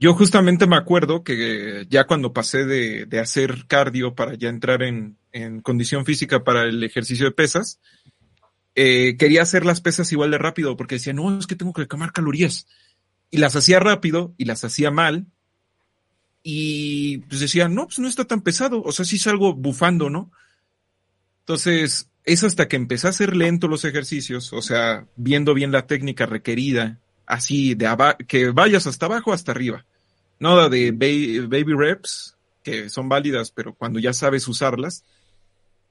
Yo 0.00 0.14
justamente 0.14 0.66
me 0.66 0.76
acuerdo 0.76 1.22
que 1.22 1.86
ya 1.90 2.06
cuando 2.06 2.32
pasé 2.32 2.64
de, 2.64 3.06
de 3.06 3.20
hacer 3.20 3.66
cardio 3.66 4.14
para 4.14 4.34
ya 4.34 4.48
entrar 4.48 4.82
en, 4.82 5.18
en, 5.32 5.60
condición 5.60 6.04
física 6.04 6.44
para 6.44 6.64
el 6.64 6.82
ejercicio 6.84 7.26
de 7.26 7.32
pesas, 7.32 7.80
eh, 8.74 9.16
quería 9.18 9.42
hacer 9.42 9.66
las 9.66 9.80
pesas 9.80 10.10
igual 10.12 10.30
de 10.30 10.38
rápido 10.38 10.76
porque 10.76 10.94
decía, 10.94 11.12
no, 11.12 11.36
es 11.36 11.48
que 11.48 11.56
tengo 11.56 11.72
que 11.72 11.88
quemar 11.88 12.12
calorías. 12.12 12.68
Y 13.30 13.38
las 13.38 13.56
hacía 13.56 13.80
rápido 13.80 14.34
y 14.38 14.44
las 14.44 14.64
hacía 14.64 14.90
mal. 14.90 15.26
Y 16.50 17.18
pues 17.28 17.40
decía, 17.40 17.68
no, 17.68 17.84
pues 17.84 17.98
no 17.98 18.08
está 18.08 18.24
tan 18.24 18.40
pesado. 18.40 18.80
O 18.82 18.90
sea, 18.90 19.04
sí 19.04 19.18
salgo 19.18 19.52
bufando, 19.52 20.08
¿no? 20.08 20.32
Entonces, 21.40 22.08
es 22.24 22.42
hasta 22.42 22.68
que 22.68 22.76
empecé 22.76 23.06
a 23.06 23.10
hacer 23.10 23.36
lento 23.36 23.68
los 23.68 23.84
ejercicios, 23.84 24.54
o 24.54 24.62
sea, 24.62 25.06
viendo 25.14 25.52
bien 25.52 25.72
la 25.72 25.86
técnica 25.86 26.24
requerida, 26.24 27.00
así 27.26 27.74
de 27.74 27.94
que 28.26 28.48
vayas 28.48 28.86
hasta 28.86 29.04
abajo 29.04 29.34
hasta 29.34 29.52
arriba. 29.52 29.84
No 30.40 30.70
de 30.70 30.90
baby 30.92 31.74
reps, 31.76 32.38
que 32.62 32.88
son 32.88 33.10
válidas, 33.10 33.50
pero 33.50 33.74
cuando 33.74 33.98
ya 33.98 34.14
sabes 34.14 34.48
usarlas, 34.48 35.04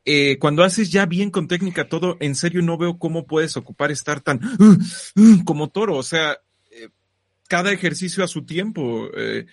eh, 0.06 0.40
cuando 0.40 0.64
haces 0.64 0.92
ya 0.92 1.06
bien 1.06 1.30
con 1.30 1.48
técnica 1.48 1.88
todo, 1.88 2.18
en 2.20 2.34
serio 2.34 2.64
no 2.64 2.80
veo 2.80 2.98
cómo 2.98 3.28
puedes 3.28 3.58
ocupar 3.58 3.92
estar 3.92 4.22
tan 4.22 4.44
uh, 4.44 5.22
uh, 5.22 5.44
como 5.44 5.70
toro. 5.70 5.98
O 5.98 6.04
sea, 6.04 6.40
eh, 6.72 6.90
cada 7.48 7.72
ejercicio 7.72 8.24
a 8.24 8.28
su 8.28 8.44
tiempo. 8.44 9.08
Eh, 9.16 9.46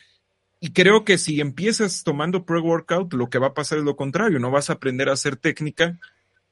y 0.65 0.73
creo 0.73 1.05
que 1.05 1.19
si 1.19 1.43
empiezas 1.43 2.05
tomando 2.05 2.47
pre-workout, 2.47 3.12
lo 3.12 3.28
que 3.28 3.36
va 3.36 3.49
a 3.49 3.53
pasar 3.53 3.77
es 3.77 3.85
lo 3.85 3.97
contrario. 3.97 4.39
No 4.39 4.51
vas 4.51 4.70
a 4.70 4.73
aprender 4.73 5.11
a 5.11 5.12
hacer 5.12 5.36
técnica 5.36 5.99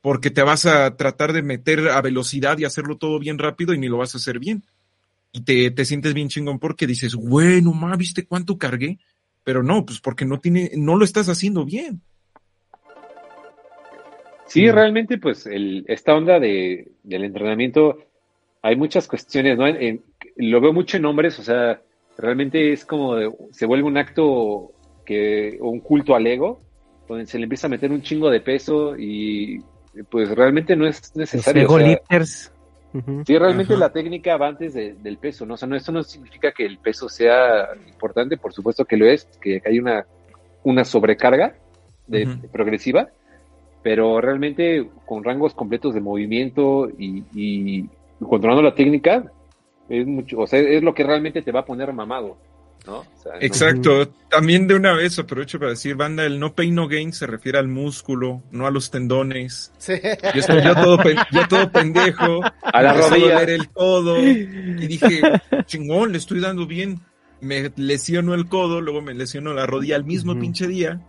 porque 0.03 0.31
te 0.31 0.43
vas 0.43 0.67
a 0.67 0.99
tratar 0.99 1.33
de 1.33 1.41
meter 1.41 1.89
a 1.89 2.03
velocidad 2.03 2.59
y 2.59 2.67
hacerlo 2.67 2.99
todo 2.99 3.19
bien 3.19 3.39
rápido 3.39 3.73
y 3.73 3.79
ni 3.79 3.89
lo 3.89 3.97
vas 3.97 4.15
a 4.15 4.19
hacer 4.19 4.39
bien. 4.39 4.65
Y 5.33 5.45
te, 5.45 5.71
te 5.71 5.87
sientes 5.87 6.13
bien 6.13 6.29
chingón 6.29 6.59
porque 6.59 6.87
dices, 6.87 7.15
bueno, 7.15 7.73
ma, 7.73 7.97
¿viste 7.97 8.27
cuánto 8.27 8.59
cargué? 8.59 8.99
Pero 9.45 9.63
no, 9.63 9.87
pues 9.87 9.99
porque 9.99 10.27
no 10.27 10.41
tiene, 10.41 10.73
no 10.77 10.97
lo 10.97 11.07
estás 11.07 11.31
haciendo 11.31 11.65
bien. 11.65 12.03
Sí, 14.47 14.71
realmente, 14.71 15.17
pues 15.17 15.47
el, 15.47 15.87
esta 15.89 16.15
onda 16.15 16.39
de, 16.39 16.93
del 17.03 17.25
entrenamiento, 17.25 17.97
hay 18.61 18.77
muchas 18.77 19.09
cuestiones, 19.09 19.57
¿no? 19.57 19.65
lo 20.37 20.61
veo 20.61 20.75
mucho 20.75 20.99
en 20.99 21.07
hombres, 21.07 21.39
o 21.39 21.43
sea, 21.43 21.81
realmente 22.23 22.73
es 22.73 22.87
como, 22.87 23.17
se 23.51 23.67
vuelve 23.67 23.85
un 23.85 23.99
acto 23.99 24.71
que, 25.05 25.59
un 25.61 25.81
culto 25.81 26.15
al 26.15 26.27
ego, 26.27 26.61
donde 27.09 27.27
se 27.27 27.37
le 27.37 27.45
empieza 27.45 27.67
a 27.67 27.71
meter 27.71 27.91
un 27.91 28.01
chingo 28.01 28.31
de 28.31 28.41
peso 28.41 28.97
y 28.97 29.61
pues 30.09 30.31
realmente 30.31 30.77
no 30.77 30.87
es 30.87 31.15
necesario. 31.17 31.65
Los 31.65 31.81
ego 31.81 32.01
Ujú. 32.95 33.23
Sí, 33.27 33.39
realmente 33.39 33.73
Ajá. 33.73 33.81
la 33.81 33.93
técnica 33.93 34.37
va 34.37 34.49
antes 34.49 34.75
de- 34.75 34.93
del 34.93 35.17
peso, 35.17 35.47
¿no? 35.47 35.55
O 35.55 35.57
sea, 35.57 35.67
no, 35.67 35.75
esto 35.77 35.93
no 35.93 36.03
significa 36.03 36.53
que 36.53 36.65
el 36.67 36.79
peso 36.79 37.09
sea 37.09 37.69
importante, 37.89 38.37
por 38.37 38.53
supuesto 38.53 38.85
que 38.85 38.99
lo 38.99 39.07
es, 39.07 39.27
que 39.41 39.63
hay 39.65 39.79
una, 39.79 40.07
una 40.63 40.85
sobrecarga 40.85 41.57
de, 42.07 42.27
progresiva, 42.53 43.09
pero 43.83 44.21
realmente 44.21 44.91
con 45.07 45.25
rangos 45.25 45.55
completos 45.55 45.95
de 45.95 46.03
movimiento 46.03 46.91
y, 46.99 47.25
y 47.35 47.89
controlando 48.21 48.63
la 48.63 48.75
técnica, 48.75 49.25
es 50.01 50.07
mucho, 50.07 50.39
o 50.41 50.47
sea, 50.47 50.59
es 50.61 50.83
lo 50.83 50.95
que 50.95 51.05
realmente 51.05 51.43
te 51.43 51.53
va 51.53 51.61
a 51.61 51.65
poner 51.65 51.93
mamado, 51.93 52.39
¿no? 52.87 52.99
O 53.01 53.07
sea, 53.23 53.33
no- 53.35 53.39
Exacto. 53.41 54.09
También 54.31 54.67
de 54.67 54.75
una 54.75 54.93
vez 54.95 55.19
aprovecho 55.19 55.59
para 55.59 55.71
decir, 55.73 55.95
banda, 55.95 56.25
el 56.25 56.41
no 56.41 56.55
pain 56.55 56.75
no 56.75 56.89
gain 56.89 57.13
se 57.13 57.27
refiere 57.27 57.59
al 57.59 57.69
músculo, 57.69 58.43
no 58.51 58.67
a 58.67 58.71
los 58.71 58.91
tendones. 58.91 59.73
Sí. 59.79 59.95
Yo, 60.03 60.41
estoy- 60.41 60.63
yo 60.65 60.75
todo, 60.75 60.99
pen- 60.99 61.19
yo 61.31 61.47
todo 61.49 61.71
pendejo. 61.71 62.41
A 62.63 62.83
la 62.83 62.93
rodilla. 62.95 63.43
el 63.43 63.69
codo 63.71 64.19
y 64.21 64.45
dije, 64.87 65.21
chingón, 65.67 66.13
le 66.13 66.19
estoy 66.19 66.41
dando 66.41 66.67
bien. 66.67 67.01
Me 67.41 67.71
lesionó 67.77 68.35
el 68.35 68.47
codo, 68.49 68.81
luego 68.81 69.03
me 69.03 69.15
lesionó 69.15 69.53
la 69.53 69.67
rodilla 69.67 69.97
al 69.97 70.05
mismo 70.05 70.39
pinche 70.39 70.67
día. 70.67 71.01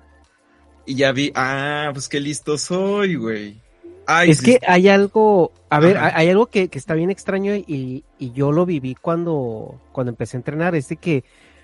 Y 0.85 0.95
ya 0.95 1.11
vi, 1.13 1.31
ah, 1.35 1.91
pues 1.93 2.09
qué 2.09 2.19
listo 2.19 2.57
soy, 2.57 3.15
güey. 3.15 3.61
Ay, 4.05 4.31
Es 4.31 4.39
sí, 4.39 4.45
que 4.45 4.59
hay 4.67 4.89
algo, 4.89 5.51
a 5.69 5.79
ver, 5.79 5.97
Ajá. 5.97 6.11
hay 6.15 6.29
algo 6.29 6.47
que, 6.47 6.67
que 6.67 6.77
está 6.77 6.93
bien 6.93 7.09
extraño 7.09 7.55
y, 7.55 8.03
y 8.19 8.31
yo 8.31 8.51
lo 8.51 8.65
viví 8.65 8.95
cuando, 8.95 9.79
cuando 9.91 10.11
empecé 10.11 10.37
a 10.37 10.39
entrenar, 10.39 10.75
es 10.75 10.89
de 10.89 10.97
que 10.97 11.23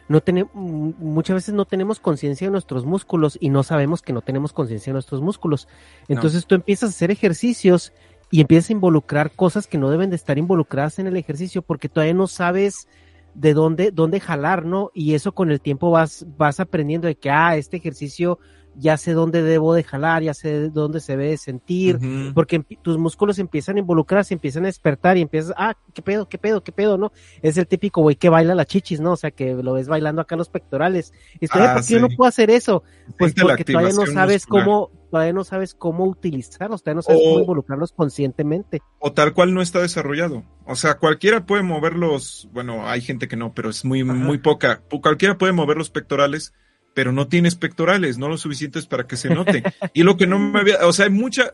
no 0.09 0.21
tenemos, 0.21 0.51
muchas 0.55 1.35
veces 1.35 1.53
no 1.53 1.65
tenemos 1.65 1.99
conciencia 1.99 2.47
de 2.47 2.51
nuestros 2.51 2.83
músculos 2.83 3.37
y 3.39 3.49
no 3.49 3.61
sabemos 3.61 4.01
que 4.01 4.11
no 4.11 4.21
tenemos 4.21 4.53
conciencia 4.53 4.91
de 4.91 4.95
nuestros 4.95 5.21
músculos. 5.21 5.67
Entonces 6.07 6.47
tú 6.47 6.55
empiezas 6.55 6.89
a 6.89 6.91
hacer 6.91 7.11
ejercicios 7.11 7.93
y 8.31 8.41
empiezas 8.41 8.71
a 8.71 8.73
involucrar 8.73 9.31
cosas 9.31 9.67
que 9.67 9.77
no 9.77 9.91
deben 9.91 10.09
de 10.09 10.15
estar 10.15 10.37
involucradas 10.39 10.97
en 10.97 11.05
el 11.05 11.15
ejercicio 11.15 11.61
porque 11.61 11.89
todavía 11.89 12.15
no 12.15 12.25
sabes 12.25 12.87
de 13.35 13.53
dónde, 13.53 13.91
dónde 13.91 14.19
jalar, 14.19 14.65
¿no? 14.65 14.89
Y 14.95 15.13
eso 15.13 15.33
con 15.33 15.51
el 15.51 15.61
tiempo 15.61 15.91
vas, 15.91 16.25
vas 16.37 16.59
aprendiendo 16.59 17.07
de 17.07 17.15
que, 17.15 17.29
ah, 17.29 17.55
este 17.55 17.77
ejercicio 17.77 18.39
ya 18.75 18.97
sé 18.97 19.13
dónde 19.13 19.41
debo 19.43 19.73
de 19.73 19.83
jalar, 19.83 20.23
ya 20.23 20.33
sé 20.33 20.69
dónde 20.69 20.99
se 21.01 21.13
debe 21.13 21.29
de 21.31 21.37
sentir, 21.37 21.99
porque 22.33 22.59
tus 22.81 22.97
músculos 22.97 23.39
empiezan 23.39 23.75
a 23.75 23.79
involucrarse, 23.79 24.33
empiezan 24.33 24.63
a 24.63 24.67
despertar 24.67 25.17
y 25.17 25.21
empiezas, 25.21 25.53
ah, 25.57 25.73
qué 25.93 26.01
pedo, 26.01 26.29
qué 26.29 26.37
pedo, 26.37 26.63
qué 26.63 26.71
pedo, 26.71 26.97
¿no? 26.97 27.11
Es 27.41 27.57
el 27.57 27.67
típico 27.67 28.01
güey 28.01 28.15
que 28.15 28.29
baila 28.29 28.55
las 28.55 28.67
chichis, 28.67 28.99
¿no? 29.01 29.13
O 29.13 29.17
sea, 29.17 29.31
que 29.31 29.53
lo 29.55 29.73
ves 29.73 29.87
bailando 29.87 30.21
acá 30.21 30.35
los 30.35 30.49
pectorales. 30.49 31.11
Y 31.39 31.45
estoy, 31.45 31.61
Ah, 31.63 31.73
¿por 31.75 31.85
qué 31.85 31.93
yo 31.93 31.99
no 31.99 32.07
puedo 32.15 32.27
hacer 32.29 32.49
eso? 32.49 32.83
Pues 33.17 33.33
porque 33.33 33.63
todavía 33.65 33.93
no 33.93 34.05
sabes 34.05 34.43
muscular. 34.43 34.65
cómo, 34.65 34.91
todavía 35.11 35.33
no 35.33 35.43
sabes 35.43 35.73
cómo 35.73 36.05
utilizarlos, 36.05 36.83
todavía 36.83 36.95
no 36.97 37.01
sabes 37.01 37.21
O- 37.21 37.25
cómo 37.29 37.39
involucrarlos 37.41 37.91
conscientemente. 37.91 38.81
o 38.99 39.11
tal 39.13 39.33
cual 39.33 39.53
no 39.53 39.61
está 39.61 39.81
desarrollado. 39.81 40.43
O 40.65 40.75
sea, 40.75 40.97
cualquiera 40.99 41.45
puede 41.45 41.63
mover 41.63 41.93
los, 41.95 42.47
bueno, 42.53 42.87
hay 42.87 43.01
gente 43.01 43.27
que 43.27 43.35
no, 43.35 43.53
pero 43.53 43.69
es 43.69 43.83
muy, 43.83 44.01
Ajá. 44.01 44.13
muy 44.13 44.37
poca. 44.37 44.81
Cualquiera 45.01 45.37
puede 45.37 45.51
mover 45.53 45.77
los 45.77 45.89
pectorales, 45.89 46.53
pero 46.93 47.11
no 47.11 47.27
tienes 47.27 47.55
pectorales, 47.55 48.17
no 48.17 48.27
lo 48.27 48.37
suficientes 48.37 48.85
para 48.85 49.07
que 49.07 49.17
se 49.17 49.29
note. 49.29 49.63
y 49.93 50.03
lo 50.03 50.17
que 50.17 50.27
no 50.27 50.39
me 50.39 50.59
había, 50.59 50.85
o 50.85 50.93
sea, 50.93 51.05
hay 51.05 51.11
mucha, 51.11 51.53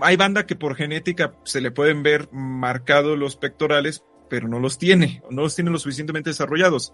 hay 0.00 0.16
banda 0.16 0.46
que 0.46 0.56
por 0.56 0.76
genética 0.76 1.34
se 1.44 1.60
le 1.60 1.70
pueden 1.70 2.02
ver 2.02 2.28
marcados 2.32 3.18
los 3.18 3.36
pectorales, 3.36 4.04
pero 4.28 4.48
no 4.48 4.58
los 4.58 4.78
tiene, 4.78 5.22
no 5.30 5.42
los 5.42 5.54
tiene 5.54 5.70
lo 5.70 5.78
suficientemente 5.78 6.30
desarrollados. 6.30 6.92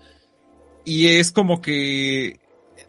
Y 0.84 1.08
es 1.08 1.32
como 1.32 1.60
que 1.60 2.38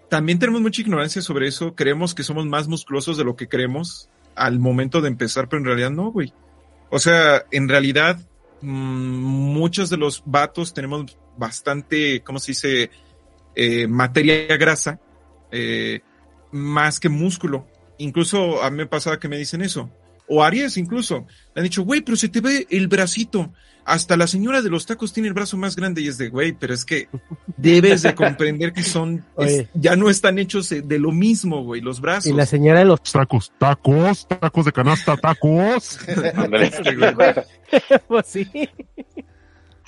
también 0.10 0.40
tenemos 0.40 0.62
mucha 0.62 0.82
ignorancia 0.82 1.22
sobre 1.22 1.48
eso, 1.48 1.76
creemos 1.76 2.14
que 2.14 2.24
somos 2.24 2.46
más 2.46 2.68
musculosos 2.68 3.18
de 3.18 3.24
lo 3.24 3.36
que 3.36 3.48
creemos 3.48 4.10
al 4.36 4.60
momento 4.60 5.02
de 5.02 5.10
empezar, 5.10 5.50
pero 5.50 5.60
en 5.60 5.66
realidad 5.66 5.92
no, 5.92 6.12
güey. 6.12 6.34
O 6.90 7.00
sea, 7.00 7.44
en 7.52 7.68
realidad, 7.68 8.20
mm, 8.62 8.68
muchos 8.70 9.90
de 9.90 9.98
los 9.98 10.24
vatos 10.26 10.74
tenemos 10.74 11.18
bastante, 11.38 12.22
¿cómo 12.24 12.40
se 12.40 12.52
dice? 12.52 12.92
Eh, 13.60 13.88
materia 13.88 14.56
grasa, 14.56 15.00
eh, 15.52 16.02
más 16.52 17.00
que 17.00 17.10
músculo. 17.10 17.66
Incluso 17.98 18.62
a 18.62 18.70
mí 18.70 18.78
me 18.78 18.86
pasaba 18.86 19.20
que 19.20 19.28
me 19.28 19.36
dicen 19.40 19.64
eso. 19.64 19.90
O 20.28 20.44
Aries 20.44 20.78
incluso. 20.78 21.26
Le 21.56 21.62
han 21.62 21.64
dicho, 21.64 21.82
güey, 21.84 22.02
pero 22.02 22.16
se 22.18 22.30
te 22.30 22.40
ve 22.40 22.68
el 22.70 22.88
bracito. 22.88 23.52
Hasta 23.84 24.16
la 24.16 24.28
señora 24.28 24.62
de 24.62 24.70
los 24.70 24.86
tacos 24.86 25.12
tiene 25.12 25.30
el 25.30 25.34
brazo 25.34 25.58
más 25.58 25.76
grande 25.76 26.02
y 26.02 26.08
es 26.08 26.20
de, 26.20 26.30
güey, 26.30 26.52
pero 26.52 26.76
es 26.76 26.86
que 26.86 27.08
debes 27.56 28.04
de 28.04 28.14
comprender 28.14 28.74
que 28.74 28.84
son, 28.84 29.26
es- 29.40 29.66
ya 29.74 29.96
no 29.96 30.12
están 30.12 30.38
hechos 30.38 30.70
de 30.70 31.00
lo 31.00 31.12
mismo, 31.12 31.64
güey, 31.64 31.82
los 31.82 32.00
brazos. 32.00 32.28
Y 32.30 32.34
la 32.34 32.46
señora 32.46 32.80
de 32.80 32.86
los 32.86 33.02
Tacos, 33.02 33.52
tacos, 33.58 34.28
tacos 34.28 34.66
de 34.66 34.72
canasta, 34.72 35.18
tacos. 35.18 35.98
Pues 38.08 38.28
sí. 38.28 38.48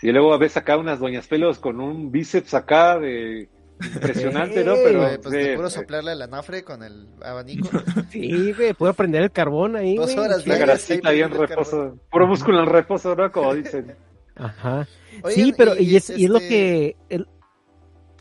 Y 0.01 0.11
luego 0.11 0.37
ves 0.39 0.55
acá 0.57 0.77
unas 0.77 0.99
doñas 0.99 1.27
pelos 1.27 1.59
con 1.59 1.81
un 1.81 2.11
bíceps 2.11 2.53
acá 2.53 2.97
de 2.97 3.49
impresionante, 3.81 4.64
¿no? 4.64 4.73
Pero 4.76 5.22
pues 5.22 5.34
de 5.34 5.43
sí, 5.51 5.56
puro 5.56 5.68
eh, 5.68 5.72
soplarle 5.72 6.11
el 6.14 6.22
anafre 6.22 6.64
con 6.64 6.84
el 6.84 7.07
abanico. 7.22 7.69
Sí, 8.11 8.51
güey, 8.53 8.73
puedo 8.73 8.93
prender 8.93 9.23
el 9.23 9.31
carbón 9.31 9.76
ahí, 9.76 9.95
Dos 9.95 10.15
horas 10.18 10.45
la 10.47 10.57
grasita 10.57 11.10
ahí 11.10 11.22
en 11.22 11.31
reposo, 11.31 11.97
puro 12.11 12.27
músculo 12.27 12.60
en 12.61 12.65
reposo, 12.69 13.15
¿no? 13.15 13.31
Como 13.31 13.53
dicen. 13.53 13.95
Ajá. 14.35 14.88
Oigan, 15.23 15.31
sí, 15.31 15.53
pero 15.57 15.76
y, 15.77 15.95
es, 15.95 16.10
y 16.10 16.26
es 16.26 16.30
lo 16.30 16.38
este, 16.38 16.49
que... 16.49 16.95
el- 17.10 17.27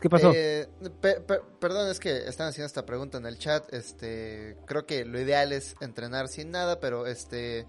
¿Qué 0.01 0.09
pasó? 0.09 0.31
eh, 0.33 0.67
pe- 1.01 1.19
pe- 1.19 1.41
perdón, 1.59 1.89
es 1.91 1.99
que 1.99 2.19
están 2.27 2.47
haciendo 2.47 2.67
esta 2.67 2.85
pregunta 2.85 3.17
en 3.17 3.25
el 3.25 3.37
chat. 3.37 3.73
Este, 3.73 4.55
creo 4.65 4.85
que 4.85 5.03
lo 5.03 5.19
ideal 5.19 5.51
es 5.51 5.75
entrenar 5.81 6.29
sin 6.29 6.51
nada, 6.51 6.79
pero 6.79 7.05
este, 7.05 7.65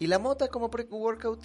¿y 0.00 0.08
la 0.08 0.18
mota 0.18 0.48
como 0.48 0.70
pre-workout? 0.70 1.40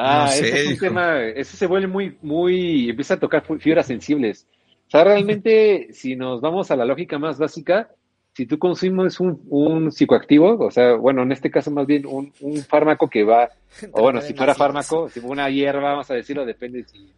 Ah, 0.00 0.26
No 0.26 0.30
ese 0.30 0.54
es 0.54 0.66
un 0.66 0.74
hijo. 0.74 0.86
tema, 0.86 1.20
ese 1.24 1.56
se 1.56 1.66
vuelve 1.66 1.88
muy, 1.88 2.16
muy, 2.22 2.88
empieza 2.90 3.14
a 3.14 3.20
tocar 3.20 3.44
fibras 3.58 3.86
sensibles. 3.86 4.46
O 4.86 4.90
sea, 4.90 5.02
realmente, 5.04 5.88
si 5.92 6.14
nos 6.14 6.40
vamos 6.40 6.70
a 6.70 6.76
la 6.76 6.84
lógica 6.84 7.18
más 7.18 7.38
básica, 7.38 7.90
si 8.32 8.46
tú 8.46 8.58
consumes 8.60 9.18
un, 9.18 9.42
un 9.48 9.90
psicoactivo, 9.90 10.56
o 10.64 10.70
sea, 10.70 10.94
bueno, 10.94 11.22
en 11.22 11.32
este 11.32 11.50
caso 11.50 11.72
más 11.72 11.86
bien 11.88 12.06
un, 12.06 12.32
un 12.40 12.58
fármaco 12.58 13.10
que 13.10 13.24
va, 13.24 13.50
o 13.92 14.02
bueno, 14.02 14.20
si 14.20 14.34
fuera 14.34 14.54
fármaco, 14.54 15.08
si 15.08 15.18
una 15.20 15.50
hierba, 15.50 15.90
vamos 15.90 16.10
a 16.12 16.14
decirlo, 16.14 16.46
depende 16.46 16.84
si, 16.84 17.12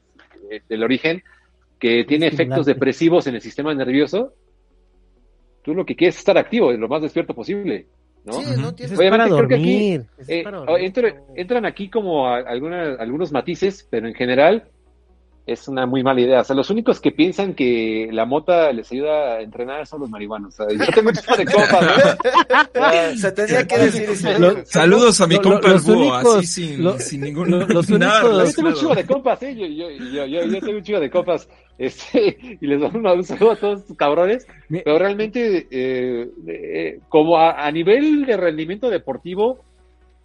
eh, 0.50 0.62
del 0.66 0.82
origen, 0.82 1.22
que 1.78 2.04
tiene 2.04 2.28
efectos 2.28 2.64
depresivos 2.64 3.26
en 3.26 3.34
el 3.34 3.42
sistema 3.42 3.74
nervioso, 3.74 4.32
tú 5.62 5.74
lo 5.74 5.84
que 5.84 5.96
quieres 5.96 6.14
es 6.14 6.20
estar 6.20 6.38
activo, 6.38 6.72
lo 6.72 6.88
más 6.88 7.02
despierto 7.02 7.34
posible, 7.34 7.86
¿no? 8.24 8.32
Sí, 8.34 8.44
no 8.56 8.68
Eso 8.68 8.72
tiene 8.74 8.92
es 8.92 8.98
Obviamente, 8.98 9.28
para 9.30 9.36
creo 9.36 9.48
que 9.48 9.54
aquí, 9.54 10.00
Eh, 10.28 10.42
para 10.44 10.60
o- 10.60 10.64
dormir. 10.66 10.86
entra- 10.86 11.14
entran 11.36 11.66
aquí 11.66 11.88
como 11.88 12.26
a- 12.28 12.38
alguna- 12.38 12.96
algunos 12.98 13.32
matices, 13.32 13.86
pero 13.90 14.06
en 14.08 14.14
general 14.14 14.64
es 15.46 15.66
una 15.66 15.84
muy 15.86 16.04
mala 16.04 16.20
idea. 16.20 16.42
O 16.42 16.44
sea, 16.44 16.54
los 16.54 16.70
únicos 16.70 17.00
que 17.00 17.10
piensan 17.10 17.54
que 17.54 18.08
la 18.12 18.24
mota 18.24 18.72
les 18.72 18.92
ayuda 18.92 19.36
a 19.36 19.40
entrenar 19.40 19.84
son 19.86 20.00
los 20.02 20.10
marihuanos. 20.10 20.60
O 20.60 20.68
sea, 20.68 20.76
yo 20.86 20.92
tengo 20.92 21.08
un 21.08 21.14
tipo 21.16 21.36
de 21.36 21.44
compas, 21.44 21.82
¿no? 21.82 23.16
Se 23.16 23.32
tenía 23.32 23.66
que 23.66 23.78
decir. 23.78 24.08
Saludos 24.66 25.20
a 25.20 25.26
mi 25.26 25.36
Lo- 25.36 25.42
lo- 25.42 25.50
compa 25.50 25.66
el 25.68 25.72
los 25.74 25.84
búho, 25.86 26.14
así 26.14 26.46
sin, 26.46 26.84
lo- 26.84 26.98
sin 26.98 27.20
ningún 27.22 27.50
lo- 27.50 27.66
los 27.66 27.88
nada 27.90 28.24
únicos- 28.24 28.48
Yo 28.50 28.54
tengo 28.54 28.68
un 28.68 28.74
chivo 28.74 28.94
de 28.94 29.06
compas, 29.06 29.42
¿eh? 29.42 29.54
Yo, 29.56 29.66
yo, 29.66 29.90
yo, 29.90 30.26
yo, 30.26 30.44
yo 30.44 30.60
tengo 30.60 30.78
un 30.78 30.84
chivo 30.84 31.00
de 31.00 31.10
compas. 31.10 31.48
Este, 31.80 32.36
y 32.60 32.66
les 32.66 32.78
doy 32.78 32.90
un, 32.94 33.24
saludo 33.24 33.52
a 33.52 33.56
todos 33.56 33.80
estos 33.80 33.96
cabrones. 33.96 34.46
Pero 34.68 34.98
realmente, 34.98 35.66
eh, 35.70 36.28
eh, 36.46 36.98
como 37.08 37.38
a, 37.38 37.66
a 37.66 37.72
nivel 37.72 38.26
de 38.26 38.36
rendimiento 38.36 38.90
deportivo, 38.90 39.64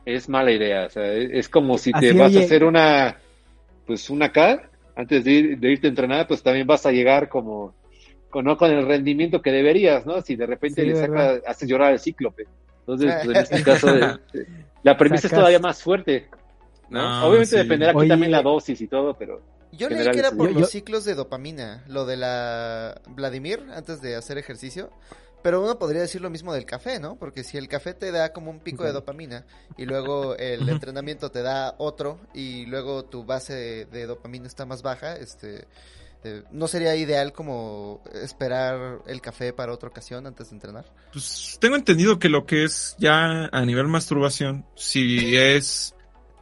es 0.06 0.28
mala 0.28 0.52
idea. 0.52 0.86
O 0.88 0.90
sea, 0.90 1.14
es, 1.14 1.30
es 1.32 1.50
como 1.50 1.78
si 1.78 1.92
te 1.94 2.10
Así, 2.10 2.18
vas 2.18 2.32
oye. 2.32 2.42
a 2.42 2.46
hacer 2.46 2.64
una, 2.66 3.16
pues 3.88 4.10
una 4.10 4.32
K, 4.34 4.70
antes 4.98 5.24
de, 5.24 5.32
ir- 5.32 5.58
de 5.60 5.72
irte 5.72 5.88
a 5.88 5.90
entrenar, 5.92 6.28
pues 6.28 6.44
también 6.44 6.68
vas 6.68 6.86
a 6.86 6.92
llegar 6.92 7.30
como, 7.30 7.74
con, 8.30 8.44
no 8.44 8.58
con 8.58 8.72
el 8.72 8.86
rendimiento 8.86 9.42
que 9.42 9.52
deberías, 9.52 10.06
¿no? 10.06 10.22
Si 10.22 10.36
de 10.36 10.46
repente 10.48 10.82
Sí, 10.82 10.88
le 10.90 10.96
sacas, 10.96 11.42
haces 11.48 11.70
llorar 11.70 11.92
al 11.94 12.00
cíclope. 12.00 12.48
Entonces, 12.82 13.16
pues 13.24 13.38
en 13.38 13.44
este 13.44 13.64
caso, 13.72 13.96
eh, 13.98 14.18
la 14.84 14.98
premisa 14.98 15.28
es 15.28 15.34
todavía 15.34 15.60
más 15.60 15.82
fuerte. 15.82 16.28
¿no? 16.90 17.02
No, 17.02 17.28
Obviamente 17.28 17.52
sí. 17.52 17.58
dependerá 17.58 17.92
aquí 17.92 18.00
Oye. 18.02 18.10
también 18.10 18.32
la 18.32 18.42
dosis 18.42 18.80
y 18.82 18.88
todo, 18.88 19.16
pero 19.18 19.42
Yo 19.78 19.90
leí 19.90 20.10
que 20.12 20.20
era 20.20 20.32
por 20.32 20.48
Yo- 20.50 20.54
los 20.54 20.62
yo- 20.64 20.68
ciclos 20.68 21.06
de 21.06 21.16
dopamina, 21.16 21.84
lo 21.88 22.06
de 22.06 22.18
la 22.18 23.02
Vladimir 23.08 23.66
antes 23.74 24.02
de 24.02 24.16
hacer 24.16 24.38
ejercicio. 24.38 24.92
Pero 25.44 25.62
uno 25.64 25.78
podría 25.78 26.02
decir 26.02 26.22
lo 26.22 26.32
mismo 26.32 26.54
del 26.54 26.66
café, 26.66 27.00
¿no? 27.00 27.18
Porque 27.18 27.44
si 27.44 27.58
el 27.60 27.68
café 27.68 27.94
te 27.94 28.12
da 28.12 28.34
como 28.34 28.50
un 28.50 28.60
pico 28.60 28.84
de 28.84 28.92
dopamina 28.92 29.46
y 29.78 29.86
luego 29.86 30.36
el 30.38 30.68
entrenamiento 30.68 31.30
te 31.30 31.44
da 31.44 31.76
otro 31.78 32.20
y 32.34 32.66
luego 32.66 33.06
tu 33.06 33.26
base 33.26 33.54
de, 33.54 33.86
de 33.86 34.08
dopamina 34.08 34.48
está 34.48 34.66
más 34.66 34.82
baja, 34.82 35.16
este, 35.18 35.68
eh, 36.24 36.42
¿no 36.50 36.68
sería 36.68 36.96
ideal 36.96 37.32
como 37.32 38.02
esperar 38.24 39.02
el 39.06 39.22
café 39.22 39.54
para 39.54 39.72
otra 39.72 39.90
ocasión 39.90 40.26
antes 40.26 40.50
de 40.50 40.56
entrenar? 40.56 40.86
Pues 41.14 41.58
tengo 41.62 41.76
entendido 41.76 42.18
que 42.18 42.30
lo 42.30 42.48
que 42.48 42.64
es 42.64 42.96
ya 42.98 43.46
a 43.52 43.66
nivel 43.66 43.88
masturbación, 43.88 44.66
si 44.76 45.38
es, 45.38 45.94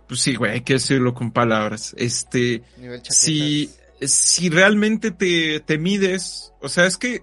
pues 0.08 0.20
sí, 0.22 0.36
güey, 0.36 0.52
hay 0.52 0.62
que 0.62 0.74
decirlo 0.74 1.14
con 1.14 1.32
palabras. 1.32 1.96
Este, 1.98 2.64
si, 3.10 3.70
si 4.02 4.50
realmente 4.50 5.12
te, 5.12 5.60
te 5.60 5.78
mides, 5.78 6.54
o 6.62 6.70
sea, 6.70 6.86
es 6.86 6.98
que 6.98 7.22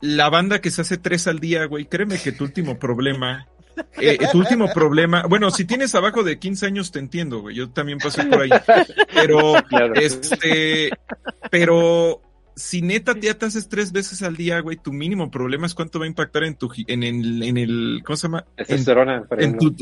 la 0.00 0.30
banda 0.30 0.60
que 0.60 0.70
se 0.70 0.82
hace 0.82 0.98
tres 0.98 1.26
al 1.26 1.40
día, 1.40 1.64
güey, 1.66 1.86
créeme 1.86 2.18
que 2.18 2.32
tu 2.32 2.44
último 2.44 2.78
problema 2.78 3.46
eh, 4.00 4.18
tu 4.32 4.38
último 4.38 4.68
problema, 4.72 5.24
bueno, 5.28 5.50
si 5.50 5.64
tienes 5.64 5.94
abajo 5.94 6.22
de 6.22 6.38
15 6.38 6.66
años 6.66 6.90
te 6.90 6.98
entiendo, 6.98 7.40
güey, 7.40 7.56
yo 7.56 7.70
también 7.70 7.98
pasé 7.98 8.24
por 8.24 8.42
ahí, 8.42 8.50
pero, 9.14 9.54
Claro. 9.68 9.94
este, 9.94 10.90
pero 11.50 12.20
si 12.56 12.82
neta 12.82 13.14
te 13.14 13.30
haces 13.30 13.68
tres 13.68 13.92
veces 13.92 14.22
al 14.22 14.36
día, 14.36 14.60
güey, 14.60 14.76
tu 14.76 14.92
mínimo 14.92 15.30
problema 15.30 15.66
es 15.66 15.74
cuánto 15.74 15.98
va 15.98 16.04
a 16.04 16.08
impactar 16.08 16.44
en 16.44 16.56
tu, 16.56 16.70
en 16.86 17.02
el, 17.02 17.42
en 17.42 17.56
el, 17.56 18.02
¿cómo 18.04 18.16
se 18.16 18.26
llama? 18.26 18.44
En, 18.56 18.84
en 19.38 19.58
tu, 19.58 19.76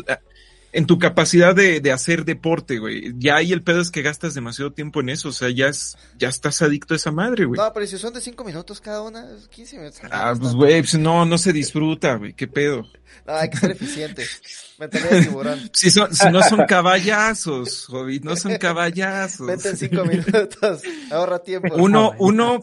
en 0.79 0.87
tu 0.87 0.97
capacidad 0.97 1.57
de, 1.57 1.81
de 1.81 1.91
hacer 1.91 2.25
deporte, 2.25 2.79
güey. 2.79 3.13
Ya 3.19 3.35
ahí 3.35 3.53
el 3.53 3.65
pedo 3.65 3.81
es 3.81 3.91
que 3.91 4.01
gastas 4.01 4.35
demasiado 4.35 4.73
tiempo 4.73 5.01
en 5.01 5.09
eso, 5.09 5.31
o 5.31 5.33
sea, 5.33 5.51
ya 5.51 5.67
es, 5.67 5.99
ya 6.17 6.29
estás 6.29 6.63
adicto 6.63 6.95
a 6.95 6.97
esa 6.97 7.11
madre, 7.11 7.47
güey. 7.47 7.59
No, 7.59 7.73
pero 7.73 7.85
si 7.85 7.99
son 7.99 8.15
de 8.15 8.21
5 8.21 8.45
minutos 8.45 8.81
cada 8.81 9.03
una, 9.03 9.27
es 9.29 9.49
15 9.49 9.77
minutos. 9.77 10.01
Ah, 10.09 10.35
pues, 10.39 10.55
güey, 10.55 10.81
pues 10.81 10.97
no, 10.97 11.25
no 11.25 11.37
se 11.37 11.53
disfruta, 11.53 12.15
güey, 12.15 12.33
qué 12.33 12.47
pedo. 12.47 12.87
No, 13.27 13.35
hay 13.35 13.51
que 13.51 13.57
ser 13.57 13.73
eficiente. 13.73 14.25
Mentalidad 14.79 15.11
de 15.11 15.23
tiburón. 15.23 15.71
Si, 15.73 15.91
son, 15.91 16.15
si 16.15 16.31
no 16.31 16.43
son 16.45 16.65
caballazos, 16.67 17.89
Hobbit, 17.89 18.23
no 18.23 18.37
son 18.37 18.57
caballazos. 18.57 19.49
Vete 19.49 19.71
en 19.71 19.77
5 19.77 20.05
minutos. 20.05 20.83
Ahorra 21.11 21.41
tiempo. 21.41 21.75
Uno, 21.75 22.13
uno, 22.19 22.61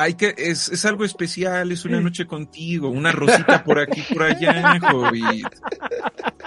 hay 0.00 0.14
que, 0.14 0.32
es, 0.38 0.68
es 0.68 0.84
algo 0.84 1.04
especial, 1.04 1.72
es 1.72 1.84
una 1.84 2.00
noche 2.00 2.24
contigo, 2.24 2.88
una 2.88 3.10
rosita 3.10 3.64
por 3.64 3.80
aquí, 3.80 4.00
por 4.14 4.22
allá, 4.22 4.78
Hobbit. 4.92 5.48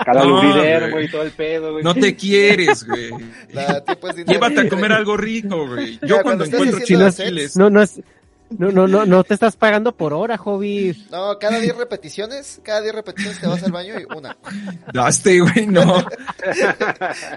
Cada 0.06 0.24
No, 0.24 0.90
güey. 0.90 1.12
todo 1.12 1.24
el 1.24 1.32
pedo, 1.32 1.74
güey. 1.74 1.84
No 1.84 1.94
te 1.94 2.16
quieres, 2.16 2.86
güey. 2.88 3.10
Llévate 4.26 4.62
a 4.62 4.70
comer 4.70 4.94
algo 4.94 5.18
rico, 5.18 5.68
güey. 5.68 6.00
Yo 6.02 6.22
cuando 6.22 6.46
cuando 6.46 6.46
encuentro 6.46 6.80
chilaquiles, 6.80 7.58
No, 7.58 7.70
no 7.70 7.82
es, 7.82 8.00
no, 8.58 8.72
no, 8.72 8.88
no, 8.88 9.06
no 9.06 9.24
te 9.24 9.34
estás 9.34 9.56
pagando 9.56 9.96
por 9.96 10.14
hora, 10.14 10.38
hobby. 10.38 11.06
No, 11.12 11.38
cada 11.40 11.60
10 11.60 11.78
repeticiones, 11.78 12.62
cada 12.64 12.82
10 12.82 12.96
repeticiones 12.96 13.40
te 13.40 13.48
vas 13.48 13.64
al 13.64 13.72
baño 13.72 13.96
y 14.00 14.06
una. 14.16 14.38
no, 14.94 15.08
este, 15.08 15.40
güey, 15.40 15.68
no. 15.68 15.84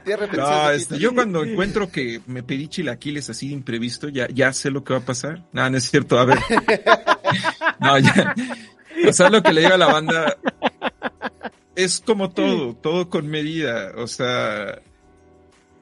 10 0.04 0.18
repeticiones. 0.18 0.36
No, 0.36 0.70
este, 0.70 0.98
yo 0.98 1.14
cuando 1.14 1.44
encuentro 1.44 1.90
que 1.90 2.20
me 2.26 2.42
pedí 2.42 2.68
chilaquiles 2.68 3.30
así 3.30 3.48
de 3.48 3.54
imprevisto, 3.54 4.08
ya, 4.08 4.28
ya 4.28 4.52
sé 4.52 4.70
lo 4.70 4.84
que 4.84 4.94
va 4.94 5.00
a 5.00 5.04
pasar. 5.04 5.44
No, 5.52 5.68
no 5.68 5.76
es 5.76 5.90
cierto, 5.90 6.18
a 6.18 6.24
ver. 6.24 6.38
No, 7.80 7.98
ya. 7.98 8.34
O 9.08 9.12
sea, 9.12 9.28
lo 9.28 9.42
que 9.42 9.52
le 9.52 9.62
digo 9.62 9.74
a 9.74 9.78
la 9.78 9.86
banda 9.86 10.36
es 11.74 12.00
como 12.00 12.30
todo, 12.30 12.74
todo 12.74 13.10
con 13.10 13.26
medida. 13.26 13.92
O 13.96 14.06
sea, 14.06 14.80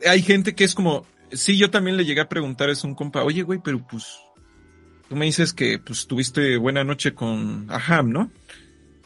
hay 0.07 0.23
gente 0.23 0.55
que 0.55 0.65
es 0.65 0.75
como, 0.75 1.07
sí, 1.31 1.59
yo 1.59 1.71
también 1.71 1.97
le 1.97 2.05
llegué 2.05 2.21
a 2.21 2.29
preguntar 2.29 2.71
a 2.71 2.75
un 2.85 2.95
compa, 2.95 3.23
oye, 3.23 3.43
güey, 3.43 3.61
pero 3.63 3.85
pues, 3.87 4.21
tú 5.13 5.17
me 5.17 5.27
dices 5.27 5.53
que 5.53 5.79
pues 5.79 6.07
tuviste 6.07 6.57
buena 6.57 6.85
noche 6.85 7.13
con 7.13 7.67
Aham, 7.69 8.13
¿no? 8.13 8.31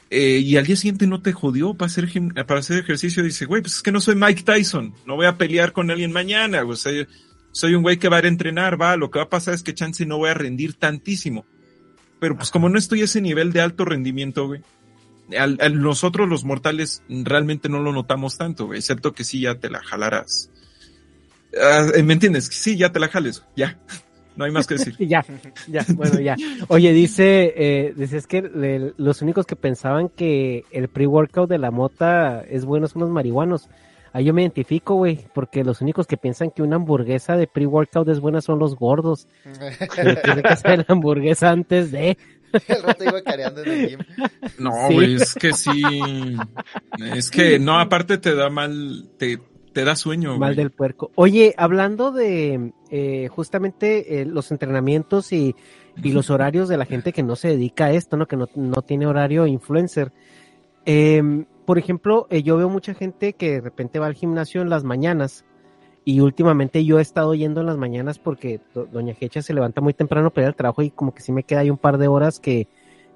Eh, 0.08 0.38
y 0.38 0.56
al 0.56 0.64
día 0.64 0.76
siguiente 0.76 1.04
no 1.08 1.20
te 1.20 1.32
jodió 1.32 1.74
para 1.74 1.88
hacer, 1.88 2.08
para 2.46 2.60
hacer 2.60 2.78
ejercicio. 2.78 3.24
Dice, 3.24 3.44
güey, 3.44 3.60
pues 3.60 3.74
es 3.74 3.82
que 3.82 3.90
no 3.90 4.00
soy 4.00 4.14
Mike 4.14 4.44
Tyson. 4.44 4.94
No 5.04 5.16
voy 5.16 5.26
a 5.26 5.36
pelear 5.36 5.72
con 5.72 5.90
alguien 5.90 6.12
mañana. 6.12 6.62
Soy 7.50 7.74
un 7.74 7.82
güey 7.82 7.96
que 7.96 8.08
va 8.08 8.18
a 8.18 8.20
ir 8.20 8.26
a 8.26 8.28
entrenar, 8.28 8.80
va. 8.80 8.96
Lo 8.96 9.10
que 9.10 9.18
va 9.18 9.24
a 9.24 9.28
pasar 9.28 9.54
es 9.54 9.64
que 9.64 9.74
chance 9.74 10.06
no 10.06 10.18
voy 10.18 10.30
a 10.30 10.34
rendir 10.34 10.74
tantísimo. 10.74 11.44
Pero 12.20 12.36
pues 12.36 12.52
como 12.52 12.68
no 12.68 12.78
estoy 12.78 13.00
a 13.00 13.06
ese 13.06 13.20
nivel 13.20 13.52
de 13.52 13.62
alto 13.62 13.84
rendimiento, 13.84 14.46
güey. 14.46 14.60
Nosotros 15.72 16.28
los 16.28 16.44
mortales 16.44 17.02
realmente 17.08 17.68
no 17.68 17.80
lo 17.80 17.92
notamos 17.92 18.38
tanto, 18.38 18.66
güey. 18.66 18.78
Excepto 18.78 19.12
que 19.12 19.24
sí 19.24 19.40
ya 19.40 19.56
te 19.56 19.70
la 19.70 19.82
jalarás. 19.82 20.50
Ah, 21.60 21.88
¿Me 22.04 22.12
entiendes? 22.12 22.44
Sí, 22.52 22.76
ya 22.76 22.92
te 22.92 23.00
la 23.00 23.08
jales. 23.08 23.42
Ya. 23.56 23.76
No 24.36 24.44
hay 24.44 24.50
más 24.52 24.66
que 24.66 24.74
decir. 24.74 24.94
Ya, 24.98 25.24
ya, 25.68 25.84
bueno, 25.94 26.20
ya. 26.20 26.36
Oye, 26.68 26.92
dice, 26.92 27.52
eh, 27.56 27.94
dice, 27.96 28.18
es 28.18 28.26
que 28.26 28.42
le- 28.42 28.92
los 28.96 29.22
únicos 29.22 29.46
que 29.46 29.56
pensaban 29.56 30.08
que 30.08 30.64
el 30.70 30.88
pre-workout 30.88 31.48
de 31.48 31.58
la 31.58 31.70
mota 31.70 32.42
es 32.48 32.64
bueno 32.64 32.86
son 32.86 33.00
los 33.02 33.10
marihuanos. 33.10 33.68
Ahí 34.12 34.24
yo 34.24 34.32
me 34.32 34.40
identifico, 34.42 34.94
güey, 34.94 35.26
porque 35.34 35.62
los 35.62 35.82
únicos 35.82 36.06
que 36.06 36.16
piensan 36.16 36.50
que 36.50 36.62
una 36.62 36.76
hamburguesa 36.76 37.36
de 37.36 37.46
pre-workout 37.46 38.08
es 38.08 38.20
buena 38.20 38.40
son 38.40 38.58
los 38.58 38.74
gordos. 38.76 39.28
Pero 39.96 40.20
tiene 40.22 40.42
que 40.42 40.56
ser 40.56 40.78
la 40.78 40.84
hamburguesa 40.88 41.50
antes 41.50 41.90
de... 41.92 42.16
El 42.68 42.82
rato 42.82 43.04
iba 43.04 43.20
careando 43.22 43.62
en 43.62 43.70
el 43.70 43.88
gym. 43.90 43.98
No, 44.58 44.70
Sí. 44.88 44.94
güey, 44.94 45.14
es 45.16 45.34
que 45.34 45.52
sí. 45.52 45.82
Es 47.14 47.30
que 47.30 47.58
no, 47.58 47.78
aparte 47.78 48.16
te 48.18 48.34
da 48.34 48.48
mal, 48.48 49.08
te, 49.18 49.38
te 49.74 49.84
da 49.84 49.94
sueño. 49.96 50.38
Mal 50.38 50.56
del 50.56 50.70
puerco. 50.70 51.10
Oye, 51.16 51.54
hablando 51.58 52.12
de 52.12 52.72
eh, 52.90 53.28
justamente 53.28 54.20
eh, 54.20 54.24
los 54.26 54.50
entrenamientos 54.52 55.32
y, 55.32 55.54
los 56.02 56.28
horarios 56.30 56.68
de 56.68 56.76
la 56.76 56.84
gente 56.84 57.12
que 57.12 57.22
no 57.22 57.36
se 57.36 57.48
dedica 57.48 57.86
a 57.86 57.92
esto, 57.92 58.16
¿no? 58.18 58.26
Que 58.26 58.36
no, 58.36 58.48
no 58.54 58.82
tiene 58.82 59.06
horario 59.06 59.46
influencer. 59.46 60.12
Em, 60.84 61.46
por 61.64 61.78
ejemplo, 61.78 62.26
eh, 62.30 62.42
yo 62.42 62.56
veo 62.56 62.68
mucha 62.68 62.94
gente 62.94 63.32
que 63.32 63.52
de 63.52 63.60
repente 63.60 63.98
va 63.98 64.06
al 64.06 64.14
gimnasio 64.14 64.60
en 64.62 64.68
las 64.70 64.84
mañanas 64.84 65.44
y 66.04 66.20
últimamente 66.20 66.84
yo 66.84 66.98
he 66.98 67.02
estado 67.02 67.34
yendo 67.34 67.60
en 67.60 67.66
las 67.66 67.76
mañanas 67.78 68.18
porque 68.18 68.60
do- 68.74 68.86
Doña 68.86 69.14
Hecha 69.18 69.42
se 69.42 69.54
levanta 69.54 69.80
muy 69.80 69.94
temprano 69.94 70.30
para 70.30 70.42
ir 70.44 70.48
al 70.48 70.54
trabajo 70.54 70.82
y 70.82 70.90
como 70.90 71.12
que 71.14 71.22
sí 71.22 71.32
me 71.32 71.42
queda 71.42 71.60
ahí 71.60 71.70
un 71.70 71.78
par 71.78 71.98
de 71.98 72.08
horas 72.08 72.38
que, 72.38 72.68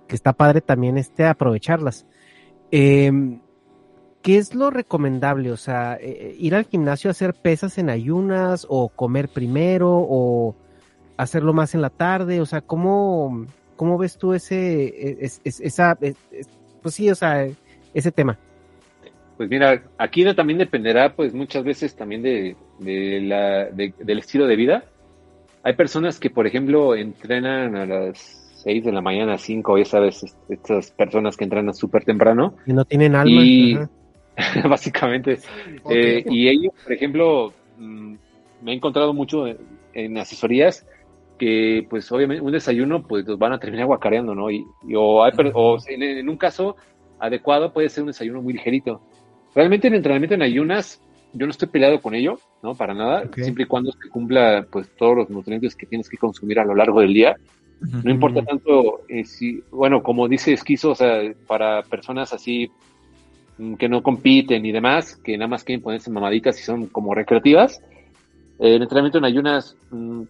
que 0.09 0.17
está 0.17 0.33
padre 0.33 0.61
también 0.63 0.97
este 0.99 1.25
aprovecharlas. 1.27 2.07
Em, 2.73 3.41
¿Qué 4.23 4.37
es 4.37 4.55
lo 4.55 4.71
recomendable? 4.71 5.51
O 5.51 5.57
sea, 5.57 5.97
eh, 6.01 6.37
ir 6.39 6.55
al 6.55 6.65
gimnasio 6.65 7.09
a 7.09 7.13
hacer 7.13 7.33
pesas 7.35 7.79
en 7.79 7.89
ayunas 7.89 8.67
o 8.69 8.89
comer 8.91 9.29
primero 9.29 9.89
o 9.91 10.55
hacerlo 11.17 11.53
más 11.55 11.75
en 11.75 11.81
la 11.83 11.91
tarde. 11.91 12.41
O 12.41 12.47
sea, 12.47 12.61
¿cómo, 12.61 13.47
cómo 13.77 13.97
ves 13.97 14.19
tú 14.19 14.35
ese, 14.35 15.25
es- 15.25 15.41
es- 15.45 15.61
esa, 15.61 15.97
es- 16.01 16.17
es- 16.31 16.49
pues 16.83 16.95
sí, 16.95 17.09
o 17.11 17.15
sea, 17.15 17.47
ese 17.95 18.13
tema? 18.13 18.39
Pues 19.39 19.49
mira, 19.49 19.83
aquí 19.97 20.23
también 20.35 20.59
dependerá, 20.59 21.15
pues 21.17 21.33
muchas 21.33 21.65
veces 21.65 21.97
también 21.97 22.21
de, 22.23 22.57
de 22.79 23.21
la, 23.23 23.65
de- 23.71 23.95
del 23.99 24.19
estilo 24.19 24.47
de 24.47 24.57
vida. 24.57 24.85
Hay 25.63 25.75
personas 25.75 26.19
que, 26.19 26.29
por 26.29 26.47
ejemplo, 26.47 26.95
entrenan 26.95 27.75
a 27.75 27.87
las 27.87 28.19
6 28.63 28.85
de 28.85 28.93
la 28.93 29.01
mañana, 29.01 29.39
5, 29.39 29.79
ya 29.79 29.87
sabes, 29.87 30.23
est- 30.25 30.37
estas 30.51 30.91
personas 30.91 31.39
que 31.39 31.45
entrenan 31.45 31.73
súper 31.73 32.05
temprano, 32.05 32.55
Que 32.67 32.75
no 32.75 32.85
tienen 32.85 33.15
alma. 33.15 33.43
Y- 33.43 33.75
Ajá. 33.77 33.89
básicamente. 34.69 35.39
Eh, 35.89 36.25
y 36.29 36.49
ellos, 36.49 36.73
por 36.83 36.93
ejemplo, 36.93 37.53
mm, 37.77 38.15
me 38.63 38.73
he 38.73 38.75
encontrado 38.75 39.13
mucho 39.15 39.47
en, 39.47 39.57
en 39.95 40.19
asesorías 40.19 40.87
que, 41.39 41.87
pues, 41.89 42.11
obviamente, 42.13 42.43
un 42.43 42.53
desayuno, 42.53 43.03
pues, 43.03 43.27
los 43.27 43.39
van 43.39 43.53
a 43.53 43.59
terminar 43.59 43.87
guacareando, 43.87 44.35
¿no? 44.35 44.51
Y, 44.51 44.65
y 44.87 44.95
o, 44.95 45.25
hay 45.25 45.33
per- 45.33 45.53
o 45.55 45.79
en, 45.89 46.03
en 46.03 46.29
un 46.29 46.37
caso 46.37 46.77
adecuado 47.19 47.73
puede 47.73 47.89
ser 47.89 48.03
un 48.03 48.09
desayuno 48.09 48.43
muy 48.43 48.53
ligerito. 48.53 49.01
Realmente 49.55 49.89
el 49.89 49.95
entrenamiento 49.95 50.35
en 50.35 50.43
ayunas, 50.43 51.01
yo 51.33 51.47
no 51.47 51.51
estoy 51.51 51.69
peleado 51.69 52.01
con 52.01 52.15
ello, 52.15 52.39
¿no? 52.63 52.75
Para 52.75 52.95
nada, 52.95 53.23
Ok. 53.27 53.39
siempre 53.39 53.65
y 53.65 53.67
cuando 53.67 53.91
se 53.93 54.09
cumpla, 54.11 54.67
pues, 54.71 54.89
todos 54.99 55.17
los 55.17 55.31
nutrientes 55.31 55.75
que 55.75 55.87
tienes 55.87 56.09
que 56.09 56.19
consumir 56.19 56.61
a 56.61 56.65
lo 56.65 56.75
largo 56.75 57.01
del 57.01 57.15
día. 57.15 57.37
No 58.05 58.11
importa 58.11 58.45
tanto 58.45 59.01
eh, 59.09 59.25
si, 59.25 59.63
bueno, 59.71 60.03
como 60.03 60.29
dice 60.29 60.53
Esquizo, 60.53 60.91
o 60.91 60.95
sea, 60.95 61.21
para 61.47 61.83
personas 61.83 62.33
así 62.33 62.71
que 63.79 63.89
no 63.89 64.03
compiten 64.03 64.65
y 64.65 64.73
demás, 64.73 65.19
que 65.23 65.37
nada 65.37 65.49
más 65.49 65.65
quieren 65.65 65.83
ponerse 65.83 66.11
mamaditas 66.11 66.59
y 66.61 66.63
son 66.63 66.89
como 66.89 67.15
recreativas, 67.15 67.81
eh, 68.59 68.77
el 68.77 68.83
entrenamiento 68.83 69.19
en 69.19 69.25
ayunas 69.25 69.77
mm, 69.91 70.23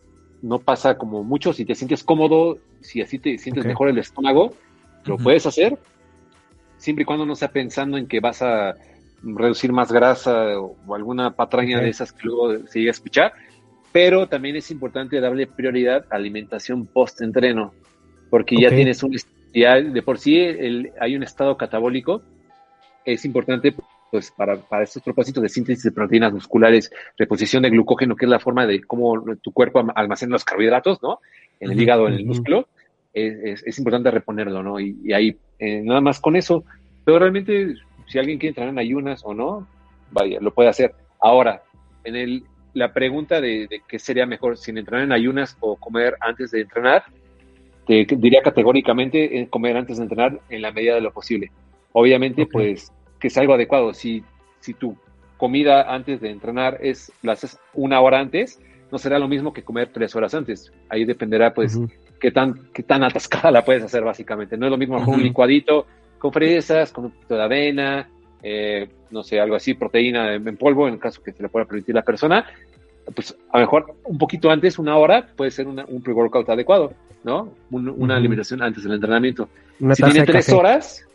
no 0.42 0.62
pasa 0.62 0.96
como 0.96 1.22
mucho. 1.24 1.52
Si 1.52 1.64
te 1.64 1.74
sientes 1.74 2.02
cómodo, 2.04 2.60
si 2.80 3.00
así 3.02 3.18
te 3.18 3.38
sientes 3.38 3.64
Ok. 3.64 3.68
mejor 3.70 3.88
el 3.90 3.98
estómago, 3.98 4.56
lo 5.04 5.14
Ujú. 5.14 5.24
puedes 5.24 5.46
hacer, 5.46 5.78
siempre 6.76 7.02
y 7.02 7.06
cuando 7.06 7.26
no 7.26 7.34
sea 7.36 7.48
pensando 7.48 7.96
en 7.98 8.06
que 8.06 8.20
vas 8.20 8.42
a 8.42 8.74
reducir 9.22 9.72
más 9.72 9.92
grasa 9.92 10.58
o, 10.58 10.76
o 10.86 10.94
alguna 10.94 11.32
patraña 11.32 11.78
Ok. 11.78 11.82
de 11.84 11.90
esas 11.90 12.12
que 12.12 12.26
luego 12.26 12.66
se 12.66 12.78
llega 12.80 12.90
a 12.90 12.92
escuchar. 12.92 13.32
Pero 13.92 14.28
también 14.28 14.56
es 14.56 14.70
importante 14.70 15.20
darle 15.20 15.46
prioridad 15.46 16.06
a 16.10 16.16
alimentación 16.16 16.86
post-entreno, 16.86 17.74
porque 18.30 18.56
ya 18.58 18.68
Ok. 18.68 18.76
tienes 18.76 19.02
un, 19.02 19.16
ya 19.52 19.80
de 19.80 20.02
por 20.02 20.18
sí 20.18 20.38
el- 20.38 20.92
hay 21.00 21.16
un 21.16 21.22
estado 21.24 21.56
catabólico, 21.56 22.22
es 23.04 23.24
importante 23.24 23.74
pues 24.10 24.30
para, 24.32 24.56
para 24.56 24.82
estos 24.82 25.02
propósitos 25.02 25.40
de 25.42 25.48
síntesis 25.48 25.84
de 25.84 25.92
proteínas 25.92 26.32
musculares, 26.32 26.90
reposición 27.16 27.62
de 27.62 27.70
glucógeno, 27.70 28.16
que 28.16 28.24
es 28.26 28.30
la 28.30 28.40
forma 28.40 28.66
de 28.66 28.82
cómo 28.82 29.22
tu 29.40 29.52
cuerpo 29.52 29.84
almacena 29.94 30.32
los 30.32 30.44
carbohidratos, 30.44 31.00
¿no? 31.02 31.20
En 31.60 31.70
el 31.70 31.76
hígado, 31.80 32.08
en 32.08 32.14
el 32.14 32.26
músculo, 32.26 32.68
es, 33.12 33.34
es- 33.44 33.62
es 33.66 33.78
importante 33.78 34.10
reponerlo, 34.10 34.62
¿no? 34.64 34.80
Y, 34.80 34.96
y 35.04 35.12
ahí, 35.12 35.36
eh, 35.60 35.82
nada 35.84 36.00
más 36.00 36.18
con 36.20 36.34
eso, 36.34 36.64
pero 37.04 37.20
realmente, 37.20 37.74
si 38.08 38.18
alguien 38.18 38.38
quiere 38.38 38.50
entrenar 38.50 38.72
en 38.72 38.78
ayunas 38.80 39.20
o 39.24 39.32
no, 39.32 39.68
vaya, 40.10 40.38
lo 40.40 40.52
puede 40.52 40.68
hacer. 40.70 40.92
Ahora, 41.20 41.62
en 42.02 42.16
el, 42.16 42.42
la 42.74 42.92
pregunta 42.92 43.40
de, 43.40 43.68
de 43.68 43.82
qué 43.86 44.00
sería 44.00 44.26
mejor, 44.26 44.56
si 44.58 44.72
entrenar 44.72 45.04
en 45.04 45.12
ayunas 45.12 45.56
o 45.60 45.76
comer 45.76 46.16
antes 46.20 46.50
de 46.50 46.62
entrenar, 46.62 47.04
te 47.86 48.04
diría 48.16 48.42
categóricamente 48.42 49.38
eh, 49.40 49.48
comer 49.48 49.76
antes 49.76 49.96
de 49.98 50.02
entrenar 50.04 50.40
en 50.48 50.62
la 50.62 50.72
medida 50.72 50.94
de 50.96 51.00
lo 51.00 51.12
posible. 51.12 51.50
Obviamente, 51.92 52.46
pues, 52.46 52.92
que 53.18 53.28
es 53.28 53.36
algo 53.38 53.54
adecuado. 53.54 53.92
Si, 53.94 54.22
si 54.60 54.74
tu 54.74 54.96
comida 55.36 55.92
antes 55.92 56.20
de 56.20 56.30
entrenar 56.30 56.78
es 56.80 57.12
la 57.22 57.32
haces 57.32 57.58
una 57.74 58.00
hora 58.00 58.20
antes, 58.20 58.60
no 58.92 58.98
será 58.98 59.18
lo 59.18 59.28
mismo 59.28 59.52
que 59.52 59.62
comer 59.62 59.88
tres 59.92 60.14
horas 60.16 60.34
antes. 60.34 60.72
Ahí 60.88 61.04
dependerá, 61.04 61.52
pues, 61.54 61.78
qué 62.20 62.30
tan, 62.30 62.68
qué 62.72 62.82
tan 62.82 63.02
atascada 63.02 63.50
la 63.50 63.64
puedes 63.64 63.82
hacer, 63.82 64.02
básicamente. 64.04 64.56
No 64.56 64.66
es 64.66 64.70
lo 64.70 64.78
mismo 64.78 64.96
con 64.98 65.08
un 65.08 65.14
Ujú. 65.14 65.22
licuadito 65.24 65.86
con 66.18 66.32
fresas, 66.34 66.92
con 66.92 67.06
un 67.06 67.12
poquito 67.12 67.34
de 67.34 67.42
avena, 67.42 68.10
eh, 68.42 68.88
no 69.10 69.22
sé, 69.22 69.40
algo 69.40 69.56
así, 69.56 69.72
proteína 69.72 70.34
en, 70.34 70.46
en 70.46 70.56
polvo, 70.58 70.86
en 70.86 70.94
el 70.94 71.00
caso 71.00 71.22
que 71.22 71.32
se 71.32 71.42
le 71.42 71.48
pueda 71.48 71.64
permitir 71.64 71.94
la 71.94 72.02
persona, 72.02 72.44
pues 73.14 73.34
a 73.50 73.56
lo 73.56 73.62
mejor 73.62 73.94
un 74.04 74.18
poquito 74.18 74.50
antes, 74.50 74.78
una 74.78 74.98
hora, 74.98 75.26
puede 75.34 75.50
ser 75.50 75.66
una- 75.66 75.86
un 75.88 76.02
pre-workout 76.02 76.46
adecuado, 76.50 76.92
¿no? 77.24 77.54
Un- 77.70 77.88
una 77.88 77.96
Ujú. 77.96 78.12
alimentación 78.12 78.60
antes 78.62 78.84
del 78.84 78.92
entrenamiento. 78.92 79.48
Una 79.80 79.94
si 79.94 80.02
tiene 80.02 80.26
tres 80.26 80.44
café. 80.44 80.58
horas, 80.58 81.06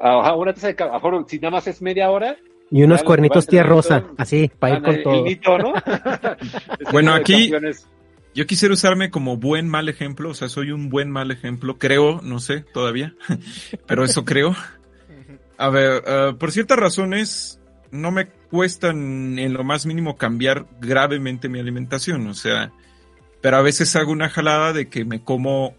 ajá, 0.00 0.34
una 0.34 0.52
taza 0.54 0.68
de 0.68 0.76
café, 0.76 0.98
si 1.28 1.38
nada 1.38 1.50
más 1.52 1.66
es 1.66 1.80
media 1.82 2.10
hora, 2.10 2.36
Y 2.70 2.82
unos 2.82 3.02
cuernitos 3.02 3.46
tía 3.46 3.62
tener 3.62 3.70
rosa, 3.76 4.00
todo- 4.02 4.14
así, 4.18 4.50
para 4.58 4.76
ir 4.76 4.82
con 4.82 4.94
el 4.94 5.02
todo. 5.02 5.24
nito, 5.24 5.58
¿no? 5.58 5.72
Este 6.78 6.92
Bueno, 6.92 7.14
de 7.14 7.20
aquí-. 7.20 7.52
Yo 8.34 8.46
quisiera 8.46 8.74
usarme 8.74 9.10
como 9.10 9.36
buen 9.36 9.68
mal 9.68 9.88
ejemplo, 9.88 10.30
o 10.30 10.34
sea, 10.34 10.48
soy 10.48 10.72
un 10.72 10.88
buen 10.88 11.08
mal 11.08 11.30
ejemplo, 11.30 11.78
creo, 11.78 12.20
no 12.22 12.40
sé 12.40 12.64
todavía, 12.72 13.14
pero 13.86 14.02
eso 14.04 14.24
creo. 14.24 14.56
A 15.56 15.68
ver, 15.68 16.02
eh, 16.04 16.32
por 16.36 16.50
ciertas 16.50 16.76
razones, 16.78 17.60
no 17.92 18.10
me 18.10 18.26
cuesta 18.26 18.88
en 18.90 19.52
lo 19.52 19.62
más 19.62 19.86
mínimo 19.86 20.16
cambiar 20.16 20.66
gravemente 20.80 21.48
mi 21.48 21.60
alimentación, 21.60 22.26
o 22.26 22.34
sea, 22.34 22.72
pero 23.40 23.56
a 23.58 23.62
veces 23.62 23.94
hago 23.94 24.10
una 24.10 24.28
jalada 24.28 24.72
de 24.72 24.88
que 24.88 25.04
me 25.04 25.22
como 25.22 25.76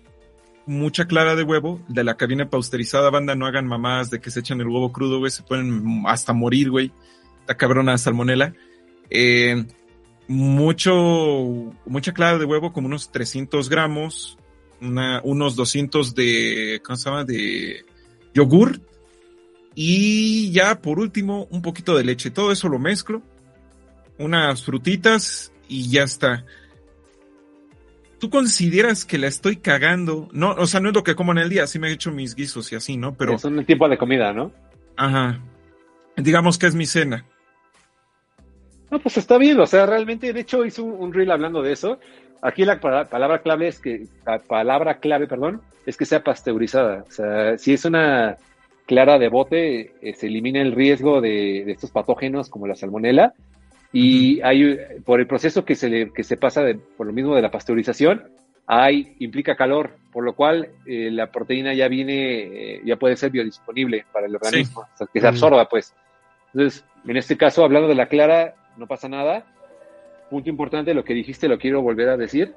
mucha 0.66 1.06
clara 1.06 1.36
de 1.36 1.44
huevo, 1.44 1.82
de 1.88 2.04
la 2.04 2.18
cabina 2.18 2.50
pausterizada, 2.50 3.10
banda, 3.10 3.36
no 3.36 3.46
hagan 3.46 3.68
mamadas 3.68 4.10
de 4.10 4.20
que 4.20 4.32
se 4.32 4.40
echan 4.40 4.62
el 4.62 4.68
huevo 4.68 4.92
crudo, 4.92 5.20
güey, 5.20 5.32
se 5.32 5.44
pueden 5.44 6.04
hasta 6.08 6.34
morir, 6.34 6.70
güey, 6.72 6.92
la 7.48 7.56
cabrona 7.56 7.98
salmonela. 7.98 8.54
Eh, 9.10 9.66
mucho, 10.28 10.96
mucha 11.86 12.14
clara 12.14 12.38
de 12.38 12.46
huevo, 12.46 12.74
como 12.74 12.88
unos 12.88 13.12
300 13.12 13.70
gramos, 13.70 14.38
unos 14.82 15.56
200 15.56 16.16
de, 16.16 16.82
¿cómo 16.84 16.98
se 16.98 17.10
llama? 17.10 17.24
De 17.24 17.86
yogur. 18.34 18.82
Y 19.76 20.52
ya 20.52 20.82
por 20.82 21.00
último, 21.00 21.48
un 21.52 21.62
poquito 21.62 21.96
de 21.96 22.04
leche. 22.04 22.32
Todo 22.32 22.52
eso 22.52 22.70
lo 22.70 22.80
mezclo. 22.80 23.22
Unas 24.18 24.64
frutitas 24.64 25.52
y 25.68 25.90
ya 25.90 26.04
está. 26.04 26.46
¿Tú 28.26 28.32
consideras 28.32 29.06
que 29.06 29.20
la 29.20 29.28
estoy 29.28 29.58
cagando? 29.58 30.30
No, 30.32 30.54
o 30.54 30.66
sea, 30.66 30.80
no 30.80 30.90
es 30.90 30.96
lo 30.96 31.04
que 31.04 31.14
como 31.14 31.32
en 31.32 31.38
el 31.38 31.48
día, 31.48 31.68
sí 31.68 31.78
me 31.78 31.90
he 31.90 31.92
hecho 31.92 32.12
mis 32.12 32.34
guisos 32.34 32.72
y 32.72 32.76
así, 32.76 32.98
¿no? 32.98 33.14
Pero, 33.14 33.36
Es 33.36 33.46
un 33.46 33.64
tipo 33.66 33.88
de 33.88 34.00
comida, 34.00 34.34
¿no? 34.34 34.52
ajá. 34.98 35.40
Digamos 36.18 36.58
que 36.58 36.66
es 36.66 36.74
mi 36.74 36.88
cena. 36.88 37.24
No, 38.90 38.98
pues 38.98 39.18
está 39.18 39.38
bien, 39.38 39.60
o 39.60 39.68
sea, 39.68 39.86
realmente, 39.86 40.34
de 40.34 40.40
hecho, 40.40 40.66
hice 40.66 40.82
un, 40.82 40.94
un 40.94 41.14
reel 41.14 41.30
hablando 41.30 41.62
de 41.62 41.74
eso. 41.74 42.00
Aquí 42.42 42.66
la 42.66 42.80
pa- 42.80 43.06
palabra 43.06 43.44
clave 43.44 43.68
es 43.68 43.80
que, 43.80 44.08
la 44.26 44.40
palabra 44.40 44.98
clave, 44.98 45.28
perdón, 45.28 45.62
es 45.86 45.96
que 45.96 46.06
sea 46.06 46.24
pasteurizada. 46.24 47.06
O 47.08 47.12
sea, 47.12 47.60
si 47.60 47.74
es 47.74 47.86
una 47.86 48.38
clara 48.88 49.20
de 49.20 49.30
bote, 49.30 49.94
eh, 50.02 50.16
se 50.16 50.26
elimina 50.26 50.64
el 50.64 50.72
riesgo 50.72 51.22
de, 51.22 51.62
de 51.64 51.72
estos 51.74 51.92
patógenos 51.92 52.50
como 52.50 52.66
la 52.66 52.74
salmonela. 52.74 53.34
Y 53.98 54.42
hay, 54.42 54.78
por 55.06 55.20
el 55.20 55.28
proceso 55.28 55.64
que 55.64 55.76
se, 55.76 55.90
le, 55.90 56.12
que 56.12 56.24
se 56.24 56.38
pasa 56.38 56.62
de- 56.64 56.76
por 56.76 57.08
lo 57.08 57.14
mismo 57.14 57.34
de 57.36 57.42
la 57.42 57.50
pasteurización, 57.52 58.24
hay, 58.68 59.16
implica 59.20 59.56
calor, 59.56 59.92
por 60.12 60.24
lo 60.24 60.34
cual 60.34 60.70
eh, 60.86 61.10
la 61.12 61.32
proteína 61.32 61.74
ya 61.74 61.88
viene, 61.88 62.74
eh, 62.76 62.82
ya 62.84 62.98
puede 62.98 63.16
ser 63.16 63.30
biodisponible 63.32 64.06
para 64.12 64.26
el 64.28 64.36
organismo, 64.36 64.82
o 64.82 64.98
sea, 64.98 65.08
que 65.12 65.20
se 65.20 65.26
Mm. 65.28 65.30
absorba, 65.30 65.70
pues. 65.70 65.94
Entonces, 66.54 66.84
en 67.08 67.18
este 67.18 67.38
caso, 67.38 67.64
hablando 67.64 67.88
de 67.88 67.96
la 67.96 68.08
clara, 68.08 68.56
no 68.78 68.88
pasa 68.88 69.08
nada. 69.08 69.46
Punto 70.30 70.50
importante, 70.50 70.94
lo 70.94 71.04
que 71.04 71.14
dijiste 71.14 71.48
lo 71.48 71.58
quiero 71.60 71.82
volver 71.82 72.10
a 72.10 72.18
decir. 72.18 72.54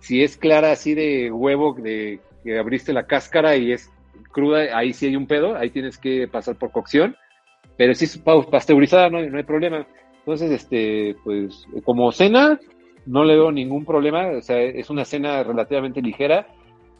Si 0.00 0.22
es 0.22 0.36
clara 0.36 0.70
así 0.72 0.94
de 0.94 1.32
huevo, 1.32 1.74
de 1.74 2.20
que 2.44 2.58
abriste 2.58 2.92
la 2.92 3.06
cáscara 3.06 3.56
y 3.56 3.72
es 3.72 3.90
cruda, 4.30 4.76
ahí 4.76 4.92
sí 4.92 5.06
hay 5.06 5.16
un 5.16 5.26
pedo, 5.26 5.56
ahí 5.56 5.70
tienes 5.70 5.96
que 5.96 6.28
pasar 6.28 6.56
por 6.56 6.70
cocción. 6.70 7.16
Pero 7.78 7.94
si 7.94 8.04
es 8.04 8.18
pa- 8.18 8.42
pasteurizada, 8.48 9.08
no 9.08 9.20
no 9.22 9.38
hay 9.38 9.42
problema. 9.44 9.86
Entonces, 10.24 10.50
este, 10.52 11.16
pues, 11.22 11.66
como 11.84 12.10
cena, 12.10 12.58
no 13.04 13.24
le 13.24 13.34
veo 13.34 13.52
ningún 13.52 13.84
problema. 13.84 14.28
O 14.38 14.40
sea, 14.40 14.58
es 14.62 14.88
una 14.88 15.04
cena 15.04 15.42
relativamente 15.42 16.00
ligera. 16.00 16.46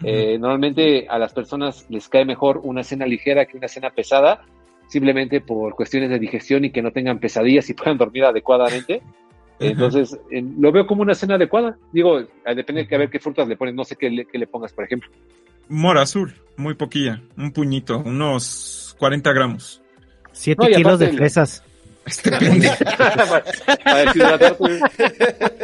Eh, 0.03 0.39
normalmente 0.39 1.07
a 1.09 1.19
las 1.19 1.33
personas 1.33 1.87
les 1.89 2.07
cae 2.11 2.27
mejor 2.27 2.61
una 2.65 2.83
cena 2.83 3.07
ligera 3.07 3.47
que 3.47 3.57
una 3.57 3.69
cena 3.69 3.91
pesada, 3.91 4.43
simplemente 4.89 5.41
por 5.41 5.75
cuestiones 5.75 6.11
de 6.11 6.19
digestión 6.19 6.67
y 6.67 6.71
que 6.71 6.83
no 6.83 6.91
tengan 6.91 7.19
pesadillas 7.19 7.71
y 7.71 7.75
puedan 7.75 7.97
dormir 7.97 8.25
adecuadamente. 8.25 9.01
Entonces, 9.59 10.19
eh, 10.31 10.45
lo 10.59 10.71
veo 10.71 10.87
como 10.87 11.01
una 11.01 11.15
cena 11.15 11.37
adecuada. 11.37 11.79
Digo, 11.93 12.21
depende 12.45 12.83
de 12.83 12.89
que 12.89 12.95
a 12.95 12.99
ver 12.99 13.09
qué 13.09 13.21
frutas 13.21 13.49
le 13.49 13.57
pones, 13.57 13.75
no 13.75 13.85
sé 13.85 13.97
qué 13.97 14.11
le, 14.11 14.27
qué 14.27 14.37
le 14.37 14.47
pongas, 14.47 14.75
por 14.75 14.85
ejemplo. 14.85 15.09
Mora 15.71 16.03
azul, 16.03 16.35
muy 16.59 16.75
poquilla, 16.75 17.23
un 17.39 17.53
puñito, 17.53 18.03
unos 18.05 18.95
40 18.99 19.33
gramos. 19.33 19.81
Siete 20.33 20.63
No, 20.63 20.69
y 20.69 20.75
kilos 20.75 20.99
de 20.99 21.09
fresas. 21.13 21.65
Deshidratarte. 23.85 24.81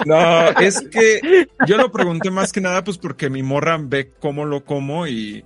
No, 0.07 0.49
es 0.61 0.81
que 0.91 1.49
yo 1.67 1.77
lo 1.77 1.93
pregunté 1.93 2.31
más 2.31 2.53
que 2.53 2.61
nada 2.61 2.83
pues 2.85 2.99
porque 2.99 3.29
mi 3.31 3.43
morra 3.43 3.79
ve 3.81 4.13
cómo 4.19 4.45
lo 4.45 4.65
como 4.65 5.07
y 5.07 5.45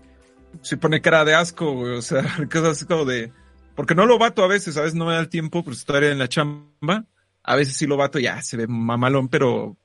se 0.63 0.77
pone 0.77 1.01
cara 1.01 1.25
de 1.25 1.35
asco, 1.35 1.73
güey, 1.73 1.97
o 1.97 2.03
sea, 2.03 2.23
cosas 2.53 2.69
así 2.71 2.87
como 2.87 3.05
de... 3.05 3.33
Porque 3.75 3.95
no 3.97 4.07
lo 4.07 4.19
bato 4.19 4.45
a 4.45 4.49
veces, 4.49 4.77
a 4.77 4.83
veces 4.83 4.95
no 4.95 5.07
me 5.07 5.15
da 5.15 5.21
el 5.21 5.29
tiempo, 5.29 5.65
pues 5.65 5.79
estoy 5.79 6.05
en 6.05 6.19
la 6.19 6.29
chamba, 6.29 7.05
a 7.43 7.57
veces 7.57 7.77
sí 7.77 7.87
lo 7.87 7.97
bato, 7.97 8.21
ya 8.21 8.41
se 8.41 8.57
ve 8.57 8.69
mamalón, 8.69 9.29
pero 9.29 9.77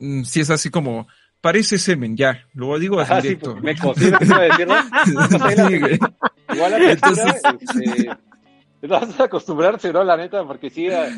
mm, 0.00 0.22
sí 0.24 0.40
es 0.40 0.50
así 0.50 0.68
como, 0.68 1.06
parece 1.40 1.78
semen, 1.78 2.16
ya, 2.16 2.44
lo 2.54 2.76
digo 2.76 2.98
así 2.98 3.12
Ah, 3.12 3.20
sí, 3.20 3.28
directo. 3.28 3.52
pues, 3.52 3.62
me 3.62 3.76
cocino, 3.76 4.18
¿qué 4.18 4.24
iba 4.24 4.36
a 4.36 4.42
decir, 4.42 4.66
no? 4.66 4.74
Sí. 5.68 6.54
Igual 6.54 6.70
la 6.72 6.92
este, 6.92 8.10
vas 8.82 9.18
a 9.20 9.24
acostumbrarse, 9.24 9.92
¿no? 9.92 10.04
La 10.04 10.16
neta, 10.16 10.44
porque 10.44 10.70
sí, 10.70 10.88
a, 10.90 11.08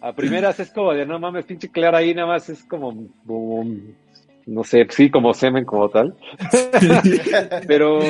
a 0.00 0.12
primeras 0.14 0.58
es 0.60 0.70
como 0.70 0.92
de, 0.92 1.06
no 1.06 1.18
mames, 1.18 1.44
pinche 1.46 1.70
clara 1.70 1.98
ahí, 1.98 2.14
nada 2.14 2.28
más 2.28 2.48
es 2.48 2.64
como, 2.64 2.92
no 4.46 4.64
sé, 4.64 4.86
sí, 4.90 5.10
como 5.10 5.32
semen 5.34 5.64
como 5.64 5.88
tal. 5.88 6.14
Pero... 7.66 8.00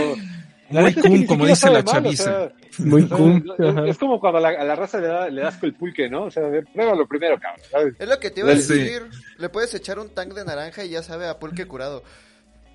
Muy 0.68 0.82
neta 0.82 0.89
es 0.89 0.94
que 0.97 1.02
cum, 1.02 1.27
como 1.27 1.47
dice 1.47 1.66
la 1.70 1.74
mal, 1.74 1.82
o 1.82 1.93
chaviza. 1.93 2.24
sea, 2.24 2.52
Muy 2.85 3.06
cum. 3.09 3.40
es- 3.86 3.98
como 3.98 4.18
cuando 4.18 4.39
a 4.39 4.40
la, 4.40 4.48
a 4.48 4.64
la 4.64 4.74
raza 4.74 4.98
le, 5.01 5.06
da, 5.06 5.28
le 5.31 5.43
das 5.43 5.56
con 5.59 5.68
el 5.68 5.74
pulque, 5.77 6.09
¿no? 6.10 6.24
O 6.24 6.31
sea, 6.31 6.44
a 6.44 6.48
ver, 6.48 6.64
pruébalo 6.74 7.06
primero, 7.06 7.39
cabrón. 7.39 7.64
¿sabes? 7.70 7.94
Es 8.01 8.09
lo 8.09 8.18
que 8.18 8.31
te 8.31 8.40
iba 8.40 8.51
a 8.52 8.56
Sí. 8.56 8.74
decir. 8.74 9.02
Le 9.39 9.48
puedes 9.48 9.73
echar 9.74 10.01
un 10.01 10.12
tank 10.12 10.35
de 10.35 10.44
naranja 10.44 10.85
y 10.85 10.89
ya 10.90 11.05
sabe 11.05 11.28
a 11.28 11.39
pulque 11.39 11.66
curado. 11.66 12.02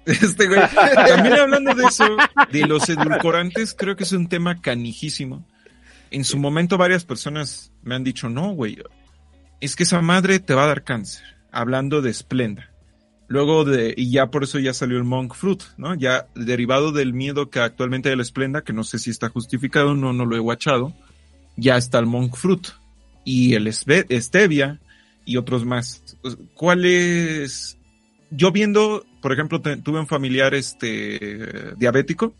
Este 0.05 0.47
güey, 0.47 0.61
también 1.05 1.33
hablando 1.37 1.75
de 1.75 1.83
eso, 1.83 2.05
de 2.51 2.65
los 2.65 2.87
edulcorantes, 2.89 3.75
creo 3.77 3.95
que 3.97 4.03
es 4.03 4.11
un 4.13 4.27
tema 4.29 4.59
canijísimo. 4.61 5.45
En 6.11 6.23
su 6.23 6.37
momento 6.37 6.77
varias 6.77 7.05
personas 7.05 7.71
me 7.81 7.95
han 7.95 8.03
dicho, 8.03 8.29
no, 8.29 8.51
güey, 8.51 8.77
es 9.61 9.75
que 9.75 9.83
esa 9.83 10.01
madre 10.01 10.39
te 10.39 10.53
va 10.53 10.65
a 10.65 10.67
dar 10.67 10.83
cáncer. 10.83 11.23
Hablando 11.51 12.01
de 12.01 12.13
Splenda. 12.13 12.69
Luego 13.27 13.63
de, 13.63 13.93
y 13.95 14.11
ya 14.11 14.29
por 14.29 14.43
eso 14.43 14.59
ya 14.59 14.73
salió 14.73 14.97
el 14.97 15.05
Monk 15.05 15.35
Fruit, 15.35 15.63
¿no? 15.77 15.95
Ya 15.95 16.27
derivado 16.35 16.91
del 16.91 17.13
miedo 17.13 17.49
que 17.49 17.59
actualmente 17.59 18.09
hay 18.09 18.13
a 18.13 18.17
la 18.17 18.25
Splenda, 18.25 18.61
que 18.61 18.73
no 18.73 18.83
sé 18.83 18.99
si 18.99 19.09
está 19.09 19.29
justificado, 19.29 19.95
no, 19.95 20.11
no 20.11 20.25
lo 20.25 20.35
he 20.35 20.39
guachado, 20.39 20.93
ya 21.55 21.77
está 21.77 21.99
el 21.99 22.07
Monk 22.07 22.35
Fruit 22.35 22.67
y 23.23 23.53
el 23.53 23.71
Stevia 23.71 24.81
y 25.25 25.37
otros 25.37 25.65
más. 25.65 26.17
¿Cuál 26.55 26.83
es? 26.83 27.77
Yo 28.31 28.51
viendo, 28.51 29.05
por 29.21 29.31
ejemplo, 29.31 29.61
tuve 29.61 29.99
un 29.99 30.07
familiar 30.07 30.53
este 30.53 31.73
diabético, 31.77 32.33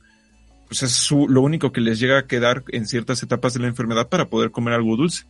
pues 0.72 0.84
es 0.84 0.92
su- 0.94 1.28
lo 1.28 1.42
único 1.42 1.74
que 1.74 1.82
les 1.82 2.00
llega 2.00 2.18
a 2.18 2.28
quedar 2.28 2.64
en 2.70 2.88
ciertas 2.88 3.22
etapas 3.22 3.54
de 3.54 3.60
la 3.60 3.68
enfermedad 3.68 4.08
para 4.08 4.30
poder 4.30 4.52
comer 4.52 4.74
algo 4.74 4.96
dulce. 4.96 5.26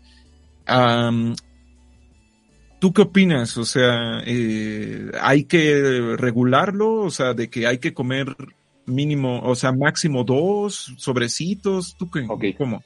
¿Tú 2.80 2.94
qué 2.94 3.02
opinas? 3.02 3.58
O 3.58 3.66
sea, 3.66 4.22
eh, 4.24 5.10
¿hay 5.20 5.46
que 5.46 6.16
regularlo? 6.16 6.94
O 7.02 7.10
sea, 7.10 7.34
de 7.34 7.50
que 7.50 7.66
hay 7.66 7.80
que 7.80 7.92
comer 7.92 8.36
mínimo, 8.86 9.40
o 9.42 9.56
sea, 9.56 9.72
máximo 9.72 10.24
dos 10.24 10.94
sobrecitos. 10.98 11.96
¿Tú 11.98 12.12
qué? 12.12 12.24
Ok. 12.30 12.44
¿Cómo? 12.56 12.84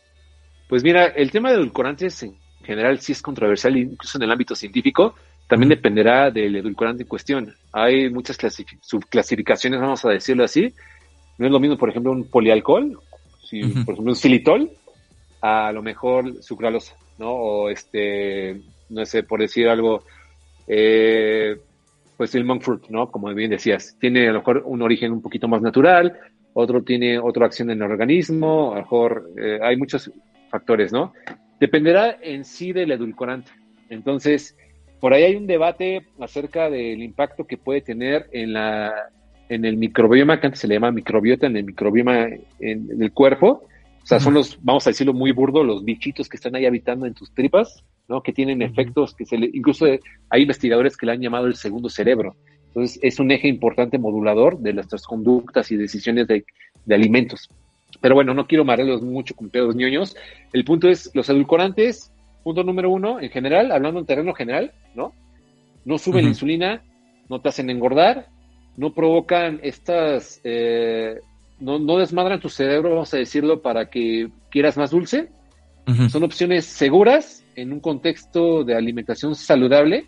Pues 0.69 0.81
mira, 0.81 1.07
el 1.07 1.31
tema 1.31 1.49
de 1.49 1.57
edulcorantes 1.57 2.23
en 2.23 2.37
general 2.63 3.01
sí 3.01 3.11
es 3.11 3.21
controversial, 3.21 3.75
incluso 3.75 4.17
en 4.17 4.23
el 4.23 4.31
ámbito 4.31 4.55
científico. 4.55 5.13
También 5.49 5.69
dependerá 5.69 6.31
del 6.31 6.55
edulcorante 6.55 7.03
en 7.03 7.09
cuestión. 7.09 7.53
Hay 7.73 8.09
muchas 8.09 8.39
clasifi- 8.39 8.79
subclasificaciones, 8.81 9.81
vamos 9.81 10.05
a 10.05 10.09
decirlo 10.09 10.45
así. 10.45 10.73
No 11.37 11.45
es 11.45 11.51
lo 11.51 11.59
mismo, 11.59 11.77
por 11.77 11.89
ejemplo, 11.89 12.11
un 12.11 12.25
polialcohol, 12.25 12.99
si, 13.43 13.61
por 13.61 13.93
ejemplo, 13.93 14.11
un 14.11 14.15
xilitol, 14.15 14.71
a 15.41 15.71
lo 15.71 15.83
mejor 15.83 16.41
sucralosa, 16.41 16.95
¿no? 17.19 17.31
O 17.31 17.69
este, 17.69 18.61
no 18.89 19.05
sé, 19.05 19.23
por 19.23 19.39
decir 19.39 19.67
algo, 19.67 20.03
eh, 20.67 21.57
pues 22.17 22.33
el 22.35 22.45
monk 22.45 22.61
fruit, 22.61 22.87
¿no? 22.89 23.11
Como 23.11 23.33
bien 23.33 23.51
decías, 23.51 23.95
tiene 23.99 24.29
a 24.29 24.31
lo 24.31 24.39
mejor 24.39 24.63
un 24.65 24.81
origen 24.81 25.11
un 25.11 25.21
poquito 25.21 25.47
más 25.47 25.61
natural, 25.61 26.17
otro 26.53 26.83
tiene 26.83 27.19
otra 27.19 27.45
acción 27.45 27.69
en 27.69 27.81
el 27.81 27.91
organismo, 27.91 28.71
a 28.71 28.75
lo 28.75 28.81
mejor 28.81 29.29
eh, 29.37 29.59
hay 29.61 29.75
muchos 29.77 30.09
factores, 30.49 30.93
¿no? 30.93 31.13
Dependerá 31.59 32.17
en 32.21 32.45
sí 32.45 32.71
del 32.71 32.91
edulcorante. 32.91 33.51
Entonces, 33.89 34.55
por 34.99 35.13
ahí 35.13 35.23
hay 35.23 35.35
un 35.35 35.47
debate 35.47 36.07
acerca 36.19 36.69
del 36.69 37.03
impacto 37.03 37.45
que 37.45 37.57
puede 37.57 37.81
tener 37.81 38.27
en 38.31 38.53
la 38.53 39.09
en 39.49 39.65
el 39.65 39.77
microbioma, 39.77 40.39
que 40.39 40.47
antes 40.47 40.59
se 40.59 40.67
le 40.67 40.75
llama 40.75 40.91
microbiota, 40.91 41.47
en 41.47 41.57
el 41.57 41.63
microbioma 41.65 42.25
en, 42.59 42.91
en 42.91 43.01
el 43.01 43.11
cuerpo, 43.11 43.63
O 44.05 44.07
sea, 44.07 44.19
son 44.19 44.35
los, 44.35 44.59
vamos 44.61 44.85
a 44.85 44.91
decirlo 44.91 45.13
muy 45.13 45.31
burdo, 45.31 45.63
los 45.63 45.83
bichitos 45.83 46.29
que 46.29 46.37
están 46.37 46.55
ahí 46.55 46.67
habitando 46.67 47.07
en 47.07 47.15
tus 47.15 47.31
tripas, 47.33 47.83
¿no? 48.07 48.21
Que 48.21 48.33
tienen 48.33 48.61
efectos 48.61 49.15
que 49.15 49.25
se 49.25 49.35
le, 49.35 49.49
incluso 49.51 49.87
hay 50.29 50.41
investigadores 50.43 50.95
que 50.95 51.07
le 51.07 51.13
han 51.13 51.21
llamado 51.21 51.47
el 51.47 51.55
segundo 51.55 51.89
cerebro. 51.89 52.35
Entonces, 52.67 52.99
es 53.01 53.19
un 53.19 53.31
eje 53.31 53.47
importante 53.47 53.97
modulador 53.97 54.59
de 54.59 54.73
nuestras 54.73 55.07
conductas 55.07 55.71
y 55.71 55.75
decisiones 55.75 56.27
de, 56.27 56.45
de 56.85 56.95
alimentos. 56.95 57.49
Pero 57.99 58.13
bueno, 58.13 58.35
no 58.35 58.45
quiero 58.45 58.63
marearlos 58.63 59.01
mucho 59.01 59.35
con 59.35 59.49
pedos 59.49 59.75
ñoños. 59.75 60.15
El 60.53 60.65
punto 60.65 60.87
es, 60.87 61.09
los 61.15 61.27
edulcorantes, 61.27 62.11
punto 62.43 62.63
número 62.63 62.91
uno, 62.91 63.19
en 63.19 63.31
general, 63.31 63.71
hablando 63.71 64.01
en 64.01 64.05
terreno 64.05 64.35
general, 64.35 64.71
¿no? 64.93 65.13
No 65.83 65.97
suben 65.97 66.25
la 66.25 66.29
insulina, 66.29 66.83
no 67.27 67.41
te 67.41 67.49
hacen 67.49 67.71
engordar, 67.71 68.27
no 68.77 68.93
provocan 68.93 69.59
estas, 69.63 70.41
eh, 70.43 71.19
no, 71.59 71.79
no, 71.79 71.97
desmadran 71.97 72.39
tu 72.39 72.49
cerebro, 72.49 72.91
vamos 72.91 73.13
a 73.13 73.17
decirlo, 73.17 73.61
para 73.61 73.89
que 73.89 74.29
quieras 74.49 74.77
más 74.77 74.91
dulce. 74.91 75.29
Son 76.09 76.23
opciones 76.23 76.65
seguras 76.65 77.45
en 77.55 77.71
un 77.71 77.79
contexto 77.79 78.63
de 78.63 78.75
alimentación 78.75 79.35
saludable, 79.35 80.07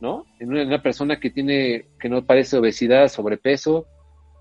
¿no? 0.00 0.24
En 0.38 0.50
una, 0.50 0.62
en 0.62 0.68
una, 0.68 0.80
persona 0.80 1.18
que 1.18 1.30
tiene, 1.30 1.86
que 1.98 2.08
no 2.08 2.24
padece 2.24 2.56
obesidad, 2.56 3.08
sobrepeso, 3.08 3.86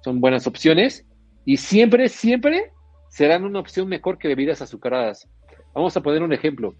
son 0.03 0.21
buenas 0.21 0.45
opciones. 0.45 1.03
Y 1.45 1.57
siempre, 1.57 2.09
siempre 2.09 2.71
serán 3.09 3.43
una 3.43 3.59
opción 3.59 3.87
mejor 3.87 4.19
que 4.19 4.27
bebidas 4.27 4.61
azucaradas. 4.61 5.27
Vamos 5.73 5.97
a 5.97 6.01
poner 6.01 6.21
un 6.21 6.33
ejemplo. 6.33 6.75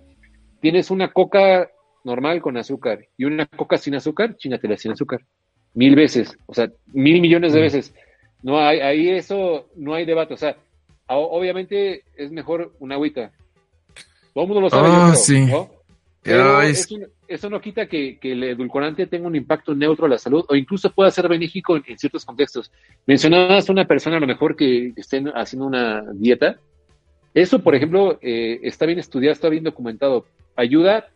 Tienes 0.62 0.92
una 0.92 1.12
coca 1.12 1.68
normal 2.04 2.42
con 2.42 2.58
azúcar 2.58 3.00
y 3.18 3.26
una 3.26 3.46
coca 3.46 3.78
sin 3.78 3.96
azúcar, 3.96 4.36
chingatela 4.38 4.78
sin 4.78 4.92
azúcar. 4.92 5.22
Mil 5.78 5.96
veces, 5.96 6.36
o 6.48 6.56
sea, 6.56 6.72
mil 6.92 7.22
millones 7.22 7.54
de 7.54 7.62
veces. 7.62 7.94
No 8.42 8.60
hay, 8.60 8.80
ahí 8.80 9.10
eso, 9.10 9.68
no 9.76 9.94
hay 9.94 10.06
debate. 10.06 10.34
O 10.34 10.38
sea, 10.38 10.58
obviamente 11.08 12.02
es 12.16 12.32
mejor 12.32 12.74
una 12.80 12.96
agüita. 12.96 13.32
Todo 14.34 14.46
el 14.46 14.48
mundo 14.48 14.62
lo 14.62 14.70
sabe. 14.72 14.88
Ah, 14.90 15.14
sí. 15.14 15.46
¿no? 15.46 15.70
Pero 16.24 16.64
eso, 16.64 16.96
eso, 17.28 17.50
no 17.52 17.62
quita 17.62 17.86
que, 17.86 18.18
que, 18.18 18.32
el 18.32 18.44
edulcorante 18.46 19.06
tenga 19.06 19.28
un 19.28 19.36
impacto 19.36 19.76
neutro 19.76 20.08
a 20.08 20.10
la 20.10 20.18
salud 20.18 20.44
o 20.50 20.56
incluso 20.56 20.92
pueda 20.92 21.12
ser 21.12 21.28
benéfico 21.28 21.78
en, 21.78 21.84
en 21.86 22.00
ciertos 22.00 22.26
contextos. 22.26 22.72
Mencionabas 23.06 23.70
a 23.70 23.72
una 23.72 23.86
persona 23.86 24.18
a 24.18 24.20
lo 24.20 24.26
mejor 24.26 24.56
que 24.56 24.94
esté 24.96 25.24
haciendo 25.36 25.68
una 25.68 26.04
dieta. 26.12 26.58
Eso, 27.36 27.60
por 27.60 27.76
ejemplo, 27.76 28.18
eh, 28.24 28.62
está 28.64 28.88
bien 28.88 28.98
estudiado, 28.98 29.34
está 29.34 29.48
bien 29.48 29.64
documentado. 29.64 30.26
Ayuda 30.56 31.10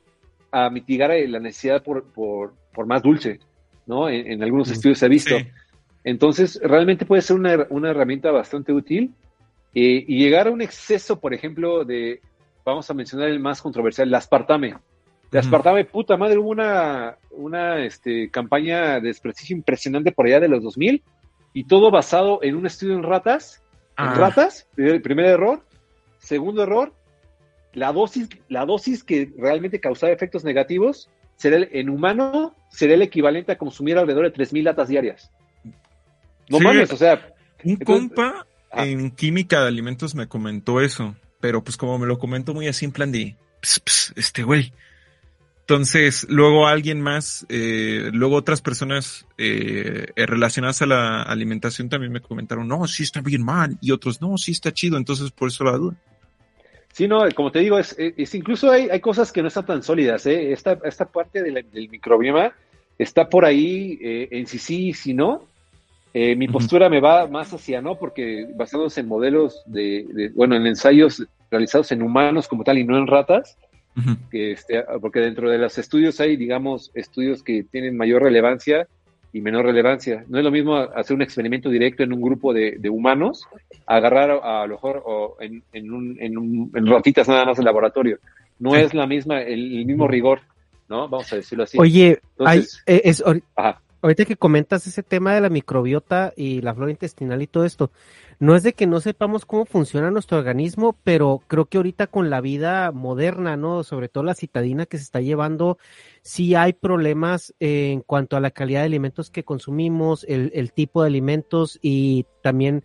a 0.52 0.70
mitigar 0.70 1.10
la 1.10 1.40
necesidad 1.40 1.82
por, 1.82 2.04
por, 2.14 2.54
por 2.76 2.86
más 2.86 3.02
dulce, 3.02 3.40
¿no? 3.92 4.08
En, 4.08 4.32
en 4.32 4.42
algunos 4.42 4.72
estudios 4.72 5.00
se 5.00 5.06
ha 5.06 5.10
visto. 5.10 5.38
Sí. 5.38 5.46
Entonces, 6.06 6.60
realmente 6.64 7.06
puede 7.06 7.22
ser 7.22 7.36
una, 7.36 7.68
una 7.70 7.92
herramienta 7.92 8.32
bastante 8.32 8.72
útil 8.72 9.14
eh, 9.76 10.06
y 10.08 10.18
llegar 10.18 10.48
a 10.48 10.52
un 10.52 10.62
exceso, 10.62 11.20
por 11.20 11.34
ejemplo, 11.34 11.84
de, 11.84 12.22
vamos 12.66 12.90
a 12.90 12.94
mencionar 12.94 13.28
el 13.28 13.40
más 13.40 13.62
controversial, 13.62 14.08
el 14.08 14.16
aspartame. 14.16 14.76
El 15.32 15.40
aspartame, 15.40 15.86
puta 15.86 16.18
madre, 16.18 16.38
hubo 16.38 16.50
una, 16.50 17.18
una 17.32 17.86
este, 17.86 18.30
campaña 18.30 19.00
de 19.00 19.10
desprestigio 19.10 19.56
impresionante 19.56 20.12
por 20.12 20.26
allá 20.26 20.40
de 20.40 20.48
los 20.48 20.64
2000 20.64 21.04
y 21.54 21.64
todo 21.66 21.92
basado 21.92 22.40
en 22.42 22.56
un 22.56 22.66
estudio 22.66 22.96
en 22.96 23.04
ratas. 23.04 23.62
Ah. 23.98 24.12
En 24.12 24.20
ratas, 24.20 24.68
el 24.78 25.02
primer 25.02 25.26
error. 25.26 25.64
Segundo 26.18 26.64
error, 26.64 26.94
la 27.74 27.92
dosis, 27.92 28.30
la 28.48 28.66
dosis 28.66 29.04
que 29.04 29.32
realmente 29.38 29.80
causaba 29.80 30.12
efectos 30.12 30.44
negativos 30.44 31.10
será 31.42 31.58
el, 31.58 31.70
en 31.72 31.90
humano 31.90 32.56
será 32.70 32.94
el 32.94 33.02
equivalente 33.02 33.52
a 33.52 33.58
consumir 33.58 33.98
alrededor 33.98 34.32
de 34.32 34.34
3.000 34.34 34.64
latas 34.64 34.88
diarias. 34.90 35.32
No 36.48 36.60
sí, 36.60 36.64
mames, 36.64 36.92
o 36.92 36.98
sea. 36.98 37.34
Un 37.64 37.72
entonces, 37.72 37.86
compa 37.86 38.46
ah. 38.72 38.86
en 38.86 39.10
química 39.10 39.62
de 39.62 39.68
alimentos 39.68 40.14
me 40.14 40.28
comentó 40.28 40.82
eso, 40.82 41.16
pero 41.40 41.64
pues 41.64 41.78
como 41.78 41.98
me 41.98 42.06
lo 42.06 42.20
comentó 42.20 42.54
muy 42.54 42.68
así 42.68 42.86
en 42.86 42.92
plan 42.92 43.12
de, 43.12 43.36
pss, 43.62 43.82
pss, 43.84 44.14
este 44.16 44.44
güey. 44.44 44.72
Entonces, 45.62 46.28
luego 46.30 46.68
alguien 46.68 47.02
más, 47.02 47.46
eh, 47.50 48.12
luego 48.14 48.36
otras 48.36 48.62
personas 48.62 49.26
eh, 49.40 50.08
relacionadas 50.16 50.82
a 50.84 50.86
la 50.86 51.24
alimentación 51.24 51.90
también 51.90 52.12
me 52.12 52.22
comentaron, 52.22 52.68
no, 52.68 52.86
sí 52.88 53.02
está 53.04 53.22
bien 53.22 53.44
mal, 53.44 53.78
y 53.82 53.92
otros, 53.92 54.22
no, 54.22 54.38
sí 54.38 54.52
está 54.52 54.72
chido, 54.72 54.98
entonces 54.98 55.32
por 55.32 55.48
eso 55.48 55.64
la 55.64 55.78
duda. 55.78 55.96
Sí, 56.94 57.08
no, 57.08 57.24
como 57.36 57.52
te 57.52 57.60
digo, 57.60 57.80
es, 57.80 57.96
es 57.98 58.36
incluso 58.36 58.70
hay, 58.70 58.90
hay, 58.90 59.00
cosas 59.00 59.32
que 59.32 59.42
no 59.42 59.48
están 59.48 59.66
tan 59.66 59.84
sólidas, 59.84 60.26
¿eh? 60.26 60.52
Esta, 60.52 60.78
esta 60.84 61.06
parte 61.06 61.42
de 61.42 61.52
la, 61.52 61.62
del 61.62 61.90
microbioma 61.90 62.54
está 62.98 63.30
por 63.30 63.46
ahí 63.46 63.98
eh, 64.02 64.28
en 64.32 64.48
sí 64.48 64.60
sí 64.60 64.90
y 64.90 64.94
si 64.94 65.14
no, 65.14 65.48
eh, 66.14 66.36
mi 66.36 66.48
postura 66.48 66.90
me 66.90 67.00
va 67.00 67.28
más 67.28 67.54
hacia 67.54 67.82
no, 67.82 67.98
porque 67.98 68.48
basados 68.56 68.98
en 68.98 69.08
modelos 69.08 69.64
de, 69.66 70.06
de, 70.12 70.30
bueno, 70.30 70.56
en 70.56 70.68
ensayos 70.68 71.26
realizados 71.50 71.92
en 71.94 72.02
humanos 72.02 72.48
como 72.48 72.64
tal 72.64 72.78
y 72.78 72.84
no 72.84 72.98
en 72.98 73.08
ratas, 73.08 73.58
uh 73.96 74.02
-huh. 74.02 74.18
que 74.30 74.52
este, 74.52 74.84
porque 75.00 75.22
dentro 75.22 75.50
de 75.50 75.58
los 75.58 75.78
estudios 75.78 76.20
hay, 76.20 76.36
digamos, 76.36 76.92
estudios 76.94 77.44
que 77.44 77.64
tienen 77.64 77.96
mayor 77.96 78.24
relevancia 78.24 78.88
y 79.34 79.42
menor 79.42 79.66
relevancia. 79.66 80.26
No 80.28 80.38
es 80.38 80.44
lo 80.44 80.52
mismo 80.52 80.76
hacer 80.76 81.16
un 81.16 81.22
experimento 81.22 81.70
directo 81.70 82.04
en 82.04 82.14
un 82.14 82.22
grupo 82.22 82.54
de, 82.54 82.78
de 82.78 82.90
humanos, 82.90 83.48
agarrar 83.86 84.32
a, 84.32 84.64
a 84.64 84.68
lo 84.68 84.76
mejor 84.76 85.04
o 85.06 85.38
en, 85.40 85.64
en, 85.74 85.92
un, 85.92 86.18
en, 86.20 86.38
un, 86.38 86.72
en, 86.76 86.88
ratitas 86.88 87.28
nada 87.28 87.46
más 87.46 87.60
en 87.60 87.66
laboratorio. 87.66 88.20
No 88.60 88.76
es 88.76 88.94
la 88.94 89.08
misma, 89.08 89.42
el, 89.42 89.80
el, 89.80 89.86
mismo 89.86 90.08
rigor, 90.08 90.42
¿no? 90.88 91.08
Vamos 91.08 91.32
a 91.34 91.38
decirlo 91.38 91.64
así. 91.64 91.78
Oye, 91.80 92.20
Entonces, 92.38 92.84
hay, 92.86 93.02
es, 93.04 93.24
Ajá 93.56 93.82
ahorita 94.02 94.26
que 94.26 94.36
comentas 94.36 94.88
ese 94.88 95.04
tema 95.04 95.34
de 95.34 95.42
la 95.42 95.50
microbiota 95.50 96.34
y 96.36 96.62
la 96.62 96.74
flora 96.74 96.92
intestinal 96.92 97.42
y 97.42 97.48
todo 97.48 97.66
esto, 97.66 97.92
no 98.40 98.56
es 98.56 98.64
de 98.64 98.74
que 98.74 98.88
no 98.88 99.00
sepamos 99.00 99.46
cómo 99.46 99.66
funciona 99.66 100.10
nuestro 100.10 100.40
organismo, 100.40 100.98
pero 101.04 101.42
creo 101.48 101.66
que 101.66 101.78
ahorita 101.78 102.08
con 102.08 102.30
la 102.30 102.42
vida 102.42 102.92
moderna, 102.92 103.58
¿no? 103.58 103.84
Sobre 103.84 104.10
todo 104.10 104.24
la 104.24 104.34
citadina 104.34 104.86
que 104.86 104.98
se 104.98 105.04
está 105.04 105.22
llevando, 105.22 105.78
sí 106.24 106.56
hay 106.56 106.74
problemas 106.74 107.54
en 107.60 108.02
cuanto 108.02 108.38
a 108.38 108.40
la 108.40 108.52
calidad 108.52 108.82
de 108.82 108.88
alimentos 108.88 109.30
que 109.30 109.44
consumimos, 109.44 110.26
el, 110.28 110.52
el 110.56 110.74
tipo 110.74 111.04
de 111.04 111.08
alimentos 111.08 111.78
y 111.82 112.26
también 112.42 112.84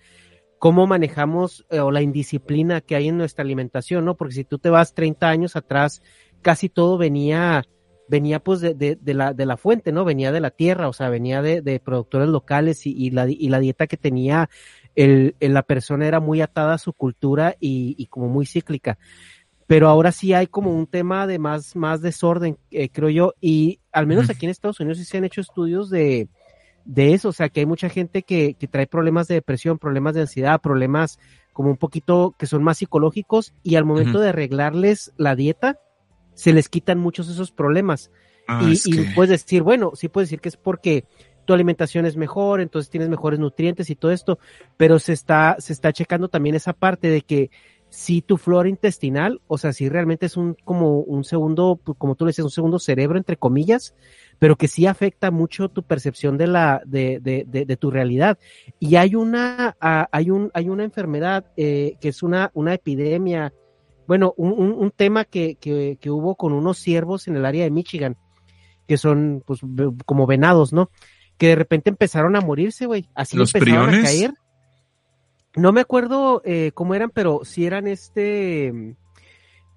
cómo 0.59 0.87
manejamos 0.87 1.67
eh, 1.71 1.81
o 1.81 1.91
la 1.91 2.03
indisciplina 2.03 2.81
que 2.81 2.97
hay 2.97 3.09
en 3.09 3.19
nuestra 3.19 3.43
alimentación, 3.43 4.05
¿no? 4.05 4.17
Porque 4.17 4.35
si 4.35 4.45
tú 4.45 4.59
te 4.59 4.71
vas 4.71 4.95
30 4.95 5.29
años 5.29 5.57
atrás, 5.57 6.03
casi 6.43 6.69
todo 6.69 6.99
venía 6.99 7.65
venía 8.09 8.41
pues 8.41 8.61
de, 8.61 8.75
de, 8.75 8.97
de, 8.97 9.15
la, 9.15 9.33
de 9.35 9.47
la 9.47 9.57
fuente, 9.57 9.93
¿no? 9.93 10.05
Venía 10.05 10.33
de 10.33 10.41
la 10.41 10.51
tierra, 10.51 10.89
o 10.89 10.93
sea, 10.93 11.09
venía 11.09 11.43
de, 11.43 11.63
de 11.63 11.81
productores 11.81 12.29
locales 12.29 12.87
y, 12.87 12.93
y, 12.93 13.11
la, 13.11 13.29
y 13.29 13.49
la 13.49 13.59
dieta 13.59 13.87
que 13.87 13.97
tenía 13.97 14.49
el, 14.95 15.35
el, 15.41 15.55
la 15.55 15.63
persona 15.63 16.07
era 16.07 16.21
muy 16.21 16.41
atada 16.41 16.75
a 16.75 16.79
su 16.79 16.93
cultura 16.93 17.57
y, 17.61 17.95
y, 17.99 18.07
como 18.07 18.29
muy 18.29 18.47
cíclica. 18.47 18.99
Pero 19.67 19.89
ahora 19.89 20.13
sí 20.13 20.33
hay 20.33 20.47
como 20.47 20.73
un 20.73 20.87
tema 20.87 21.27
de 21.27 21.39
más, 21.39 21.75
más 21.75 22.01
desorden, 22.01 22.57
eh, 22.71 22.89
creo 22.89 23.11
yo, 23.11 23.35
y 23.41 23.81
al 23.91 24.07
menos 24.07 24.31
aquí 24.31 24.47
en 24.47 24.51
Estados 24.51 24.79
Unidos 24.79 24.99
sí 24.99 25.05
se 25.05 25.19
han 25.19 25.25
hecho 25.25 25.41
estudios 25.41 25.91
de, 25.91 26.29
de 26.85 27.15
eso, 27.15 27.31
o 27.31 27.33
sea, 27.33 27.49
que 27.49 27.61
hay 27.61 27.67
mucha 27.67 27.89
gente 27.89 28.23
que, 28.23 28.55
que 28.55 28.69
trae 28.69 28.87
problemas 28.87 29.27
de 29.27 29.35
depresión, 29.35 29.79
problemas 29.79 30.15
de 30.15 30.21
ansiedad, 30.21 30.61
problemas 30.61 31.19
como 31.53 31.71
un 31.71 31.77
poquito 31.79 32.35
que 32.39 32.47
son 32.47 32.63
más 32.63 32.79
psicológicos 32.79 33.55
y 33.65 33.75
al 33.75 33.85
momento 33.85 34.19
uh 34.19 34.21
-huh. 34.21 34.25
de 34.25 34.29
arreglarles 34.29 35.13
la 35.17 35.35
dieta, 35.35 35.81
se 36.37 36.53
les 36.53 36.69
quitan 36.69 36.99
muchos 36.99 37.29
esos 37.29 37.51
problemas. 37.51 38.13
Ah, 38.47 38.63
y, 38.65 38.75
es 38.75 38.87
y 38.87 39.07
puedes 39.15 39.31
decir, 39.31 39.63
bueno, 39.63 39.93
sí 39.95 40.09
puedes 40.09 40.29
decir 40.29 40.41
que 40.41 40.51
es 40.51 40.57
porque 40.57 41.05
tu 41.47 41.55
alimentación 41.55 42.07
es 42.07 42.17
mejor, 42.17 42.61
entonces 42.61 42.91
tienes 42.91 43.09
mejores 43.09 43.41
nutrientes 43.41 43.91
y 43.91 43.97
todo 43.97 44.13
esto, 44.13 44.39
pero 44.77 44.99
se 44.99 45.13
está, 45.13 45.57
se 45.59 45.73
está 45.73 45.93
checando 45.93 46.29
también 46.29 46.55
esa 46.55 46.73
parte 46.73 47.09
de 47.09 47.23
que 47.23 47.51
si 47.89 48.21
tu 48.21 48.37
flora 48.37 48.69
intestinal, 48.69 49.41
o 49.47 49.59
sea, 49.59 49.73
si 49.73 49.89
realmente 49.89 50.27
es 50.27 50.37
un 50.37 50.55
como 50.65 51.01
un 51.01 51.25
segundo, 51.25 51.81
como 51.99 52.17
tú 52.17 52.25
le 52.25 52.31
dices, 52.31 52.45
un 52.45 52.51
segundo 52.51 52.79
cerebro, 52.79 53.17
entre 53.17 53.37
comillas, 53.37 53.95
pero 54.39 54.57
que 54.57 54.69
sí 54.69 54.87
afecta 54.87 55.31
mucho 55.31 55.69
tu 55.69 55.83
percepción 55.83 56.37
de 56.37 56.47
la, 56.49 56.83
de, 56.85 57.21
de, 57.21 57.45
de, 57.47 57.65
de 57.65 57.77
tu 57.77 57.91
realidad. 57.91 58.39
Y 58.81 58.97
hay 58.97 59.15
una, 59.15 59.77
uh, 59.81 60.09
hay 60.11 60.31
un, 60.31 60.51
hay 60.53 60.69
una 60.69 60.85
enfermedad 60.85 61.47
eh, 61.57 61.97
que 62.01 62.09
es 62.09 62.23
una, 62.23 62.51
una 62.55 62.75
epidemia, 62.75 63.55
bueno, 64.07 64.35
un, 64.37 64.53
un, 64.53 64.73
un 64.73 64.91
tema 64.91 65.25
que, 65.25 65.57
que, 65.57 65.99
que, 66.01 66.11
hubo 66.11 66.37
con 66.37 66.53
unos 66.53 66.79
ciervos 66.79 67.29
en 67.29 67.37
el 67.37 67.45
área 67.45 67.65
de 67.65 67.71
Michigan, 67.71 68.17
que 68.87 68.97
son 68.97 69.43
pues 69.47 69.61
como 70.05 70.27
venados, 70.27 70.73
¿no? 70.73 70.91
Que 71.39 71.49
de 71.49 71.57
repente 71.57 71.91
empezaron 71.91 72.37
a 72.37 72.41
morirse, 72.41 72.87
güey. 72.87 73.09
Así 73.15 73.37
¿Los 73.37 73.55
empezaron 73.55 73.89
priones? 73.89 74.05
a 74.05 74.13
caer. 74.13 74.35
No 75.57 75.73
me 75.73 75.81
acuerdo 75.81 76.43
eh, 76.45 76.71
cómo 76.75 76.95
eran, 76.95 77.11
pero 77.11 77.41
sí 77.45 77.67
eran 77.67 77.87
este, 77.87 78.95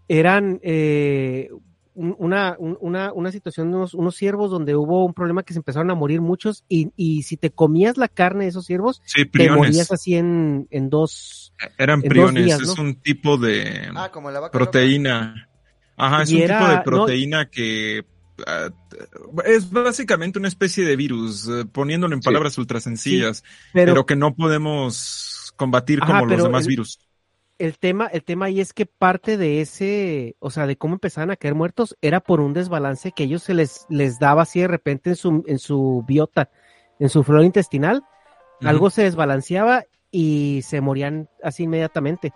eran 0.08 0.60
eh, 0.62 1.50
una, 2.00 2.56
una, 2.60 3.12
una 3.12 3.32
situación 3.32 3.72
de 3.72 3.78
unos, 3.78 3.94
unos 3.94 4.16
ciervos 4.16 4.50
donde 4.50 4.76
hubo 4.76 5.06
un 5.06 5.14
problema 5.14 5.44
que 5.44 5.54
se 5.54 5.60
empezaron 5.60 5.92
a 5.92 5.96
morir 5.96 6.22
muchos 6.22 6.64
y, 6.70 6.92
y 6.96 7.24
si 7.24 7.36
te 7.36 7.52
comías 7.52 7.98
la 7.98 8.08
carne 8.08 8.46
de 8.46 8.52
esos 8.52 8.66
ciervos, 8.66 9.02
sí, 9.06 9.26
te 9.26 9.52
morías 9.52 9.92
así 9.92 10.16
en, 10.16 10.68
en 10.72 10.90
dos. 10.90 11.54
Eran 11.78 12.02
en 12.02 12.10
priones, 12.10 12.46
días, 12.46 12.62
es 12.62 12.78
un 12.80 12.96
tipo 12.96 13.38
de 13.38 13.90
ah, 13.96 14.10
como 14.12 14.32
la 14.32 14.40
vaca 14.40 14.58
proteína. 14.58 15.36
Loca. 15.36 15.50
Ajá, 15.98 16.24
es 16.24 16.32
y 16.32 16.38
un 16.38 16.42
era, 16.44 16.60
tipo 16.60 16.72
de 16.72 16.82
proteína 16.84 17.44
no, 17.44 17.52
que 17.52 18.06
uh, 18.38 19.42
es 19.46 19.70
básicamente 19.70 20.40
una 20.40 20.48
especie 20.48 20.86
de 20.86 20.96
virus, 20.96 21.48
uh, 21.48 21.68
poniéndolo 21.68 22.14
en 22.14 22.22
palabras 22.22 22.54
sí. 22.54 22.62
ultra 22.62 22.80
sencillas, 22.80 23.38
sí, 23.40 23.44
pero, 23.74 23.92
pero, 23.92 24.06
que 24.06 24.16
no 24.16 24.34
podemos 24.34 25.54
combatir 25.58 26.00
Ajá, 26.02 26.20
como 26.20 26.28
los 26.28 26.44
demás 26.44 26.64
el, 26.64 26.70
virus. 26.70 27.00
El 27.60 27.78
tema, 27.78 28.08
el 28.08 28.24
tema 28.24 28.46
ahí 28.46 28.60
es 28.62 28.74
que 28.74 28.86
parte 28.86 29.38
de 29.38 29.62
ese, 29.62 30.36
o 30.40 30.50
sea, 30.50 30.66
de 30.66 30.78
cómo 30.78 30.96
empezaban 30.96 31.30
a 31.32 31.36
caer 31.36 31.56
muertos, 31.56 31.96
era 32.02 32.20
por 32.22 32.40
un 32.40 32.54
desbalance 32.54 33.12
que 33.12 33.24
ellos 33.26 33.44
se 33.44 33.54
les, 33.54 33.86
les 33.90 34.18
daba 34.18 34.42
así 34.44 34.62
de 34.62 34.68
repente 34.68 35.12
en 35.12 35.16
su, 35.16 35.44
en 35.46 35.60
su 35.60 36.04
biota, 36.08 36.50
en 37.00 37.10
su 37.10 37.24
flora 37.24 37.44
intestinal, 37.46 38.04
algo 38.62 38.90
se 38.90 39.04
desbalanceaba 39.04 39.84
y 40.12 40.62
se 40.64 40.82
morían 40.82 41.30
así 41.44 41.64
inmediatamente. 41.64 42.34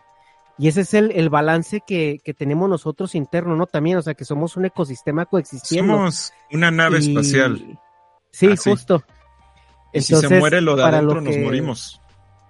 Y 0.57 0.67
ese 0.67 0.81
es 0.81 0.93
el, 0.93 1.11
el 1.13 1.29
balance 1.29 1.81
que, 1.85 2.19
que 2.23 2.33
tenemos 2.35 2.69
nosotros 2.69 3.15
interno, 3.15 3.55
¿no? 3.55 3.65
También, 3.65 3.97
o 3.97 4.01
sea, 4.03 4.13
que 4.13 4.23
somos 4.23 4.55
un 4.55 4.65
ecosistema 4.65 5.25
coexistiendo. 5.25 5.93
Somos 5.93 6.31
una 6.51 6.69
nave 6.69 6.99
Y- 7.01 7.09
espacial. 7.09 7.79
Sí, 8.31 8.49
Ah, 8.51 8.55
sí. 8.57 8.69
justo. 8.69 9.03
Y 9.91 10.01
si 10.01 10.07
se 10.07 10.15
Entonces, 10.15 10.39
muere 10.39 10.61
lo 10.61 10.75
de 10.75 10.83
adentro, 10.83 11.15
lo 11.15 11.21
nos 11.21 11.37
morimos. 11.37 11.99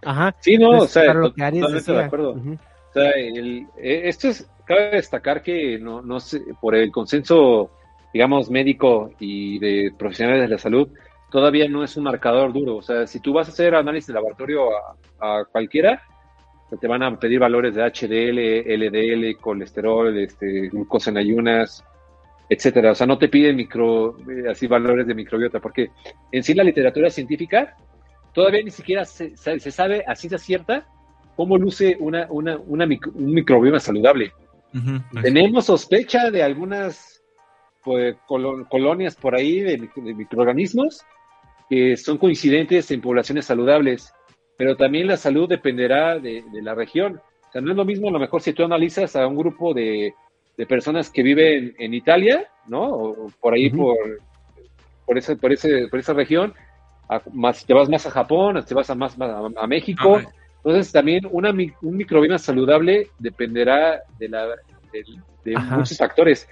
Ajá. 0.05 0.35
Sí, 0.39 0.57
no, 0.57 0.69
o 0.79 0.87
sea, 0.87 1.05
para 1.05 1.19
lo 1.19 1.29
to- 1.29 1.35
que 1.35 1.43
Aries 1.43 1.61
totalmente 1.61 1.91
de 1.91 1.99
acuerdo. 2.05 2.31
O 2.31 2.93
sea, 2.93 3.09
el- 3.11 3.67
eh, 3.77 4.01
esto 4.05 4.27
es, 4.29 4.47
cabe 4.65 4.91
destacar 4.91 5.41
que 5.41 5.77
no, 5.79 6.01
no 6.01 6.19
sé, 6.19 6.41
por 6.61 6.75
el 6.75 6.91
consenso, 6.91 7.71
digamos, 8.13 8.49
médico 8.49 9.11
y 9.19 9.59
de 9.59 9.91
profesionales 9.97 10.41
de 10.43 10.47
la 10.47 10.57
salud, 10.59 10.87
todavía 11.31 11.67
no 11.67 11.83
es 11.83 11.97
un 11.97 12.03
marcador 12.03 12.53
duro. 12.53 12.77
O 12.77 12.81
sea, 12.81 13.07
si 13.07 13.19
tú 13.19 13.33
vas 13.33 13.47
a 13.47 13.51
hacer 13.51 13.73
análisis 13.75 14.07
de 14.07 14.13
laboratorio 14.13 14.69
a, 15.19 15.39
a 15.39 15.45
cualquiera, 15.45 16.01
te 16.79 16.87
van 16.87 17.03
a 17.03 17.19
pedir 17.19 17.39
valores 17.39 17.75
de 17.75 17.83
HDL, 17.83 18.63
LDL, 18.75 19.35
colesterol, 19.37 20.15
este, 20.17 20.69
glucosa 20.69 21.11
en 21.11 21.17
ayunas, 21.17 21.83
etcétera. 22.49 22.91
O 22.91 22.95
sea, 22.95 23.05
no 23.07 23.17
te 23.17 23.29
piden 23.29 23.55
micro, 23.55 24.17
eh, 24.29 24.49
así 24.49 24.65
valores 24.67 25.05
de 25.07 25.13
microbiota, 25.13 25.59
porque 25.59 25.91
en 26.31 26.43
sí 26.43 26.53
la 26.55 26.63
literatura 26.63 27.09
científica 27.11 27.75
todavía 28.33 28.63
ni 28.63 28.71
siquiera 28.71 29.05
se, 29.05 29.35
se- 29.37 29.59
sabe 29.71 30.03
a 30.07 30.15
ciencia 30.15 30.37
cierta 30.37 30.85
cómo 31.35 31.57
luce 31.57 31.97
una, 31.99 32.27
una, 32.29 32.57
una 32.57 32.85
micro- 32.85 33.11
un 33.15 33.33
microbioma 33.33 33.79
saludable. 33.79 34.31
Tenemos 35.21 35.65
sospecha 35.65 36.31
de 36.31 36.41
algunas 36.43 37.23
pues, 37.83 38.15
colo- 38.27 38.67
colonias 38.69 39.15
por 39.15 39.35
ahí 39.35 39.59
de, 39.61 39.79
mic- 39.79 40.03
de 40.03 40.13
microorganismos 40.13 41.01
que 41.69 41.95
son 41.97 42.17
coincidentes 42.17 42.89
en 42.91 43.01
poblaciones 43.01 43.45
saludables, 43.45 44.11
pero 44.57 44.75
también 44.75 45.07
la 45.07 45.17
salud 45.17 45.47
dependerá 45.47 46.19
de, 46.19 46.43
de 46.51 46.61
la 46.61 46.75
región. 46.75 47.21
O 47.47 47.51
sea, 47.51 47.61
no 47.61 47.71
es 47.71 47.77
lo 47.77 47.85
mismo 47.85 48.09
a 48.09 48.11
lo 48.11 48.19
mejor 48.19 48.41
si 48.41 48.53
tú 48.53 48.63
analizas 48.63 49.15
a 49.15 49.27
un 49.27 49.35
grupo 49.37 49.73
de, 49.73 50.13
de 50.57 50.65
personas 50.65 51.09
que 51.09 51.23
viven 51.23 51.75
en 51.79 51.93
Italia, 51.93 52.47
¿no? 52.67 52.83
O, 52.83 53.25
o 53.25 53.31
por 53.39 53.53
ahí 53.53 53.69
por, 53.69 53.95
por, 55.05 55.17
ese, 55.17 55.35
por, 55.35 55.51
ese, 55.53 55.87
por 55.87 55.99
esa 55.99 56.13
región, 56.13 56.53
a- 57.15 57.21
más, 57.33 57.65
te 57.65 57.73
vas 57.73 57.89
más 57.89 58.05
a 58.05 58.11
Japón, 58.11 58.63
te 58.65 58.73
vas 58.73 58.89
a, 58.89 58.95
más, 58.95 59.17
más 59.17 59.29
a, 59.29 59.61
a 59.63 59.67
México. 59.67 60.17
Ah, 60.17 60.31
Entonces 60.57 60.91
también 60.91 61.27
una, 61.31 61.49
un 61.51 61.97
microbioma 61.97 62.37
saludable 62.37 63.09
dependerá 63.19 64.01
de, 64.17 64.29
la, 64.29 64.47
de, 64.91 65.03
de 65.43 65.55
Ajá. 65.55 65.77
muchos 65.77 65.97
factores. 65.97 66.47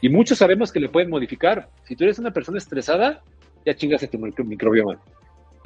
Y 0.00 0.08
muchos 0.08 0.38
sabemos 0.38 0.70
que 0.72 0.80
le 0.80 0.88
pueden 0.88 1.10
modificar. 1.10 1.68
Si 1.84 1.96
tú 1.96 2.04
eres 2.04 2.18
una 2.18 2.30
persona 2.32 2.58
estresada, 2.58 3.22
ya 3.64 3.74
chingaste 3.74 4.08
tu 4.08 4.18
micro- 4.18 4.44
microbioma. 4.44 5.00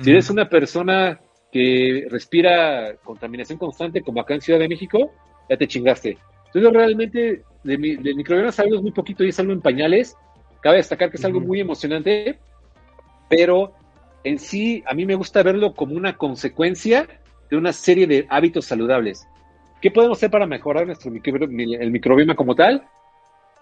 Si 0.00 0.10
eres 0.10 0.30
una 0.30 0.48
persona 0.48 1.20
que 1.52 2.06
respira 2.08 2.94
contaminación 3.04 3.58
constante, 3.58 4.00
como 4.02 4.20
acá 4.20 4.34
en 4.34 4.40
Ciudad 4.40 4.58
de 4.60 4.68
México, 4.68 5.12
ya 5.48 5.56
te 5.56 5.66
chingaste. 5.68 6.16
Entonces, 6.46 6.72
realmente, 6.72 7.42
de, 7.64 7.78
mi, 7.78 7.96
de 7.96 8.14
microbioma 8.14 8.50
sabemos 8.52 8.80
muy 8.82 8.92
poquito 8.92 9.24
y 9.24 9.28
es 9.28 9.38
algo 9.40 9.52
en 9.52 9.60
pañales. 9.60 10.16
Cabe 10.62 10.76
destacar 10.76 11.10
que 11.10 11.16
es 11.16 11.24
algo 11.24 11.40
muy 11.40 11.60
emocionante, 11.60 12.38
pero 13.28 13.72
en 14.24 14.38
sí, 14.38 14.82
a 14.86 14.94
mí 14.94 15.06
me 15.06 15.14
gusta 15.14 15.42
verlo 15.42 15.74
como 15.74 15.94
una 15.94 16.16
consecuencia 16.16 17.08
de 17.50 17.56
una 17.56 17.72
serie 17.72 18.06
de 18.06 18.26
hábitos 18.28 18.66
saludables. 18.66 19.26
¿Qué 19.80 19.90
podemos 19.90 20.18
hacer 20.18 20.30
para 20.30 20.46
mejorar 20.46 20.86
nuestro 20.86 21.10
microbioma, 21.10 21.62
el 21.80 21.90
microbioma 21.90 22.34
como 22.34 22.54
tal? 22.54 22.86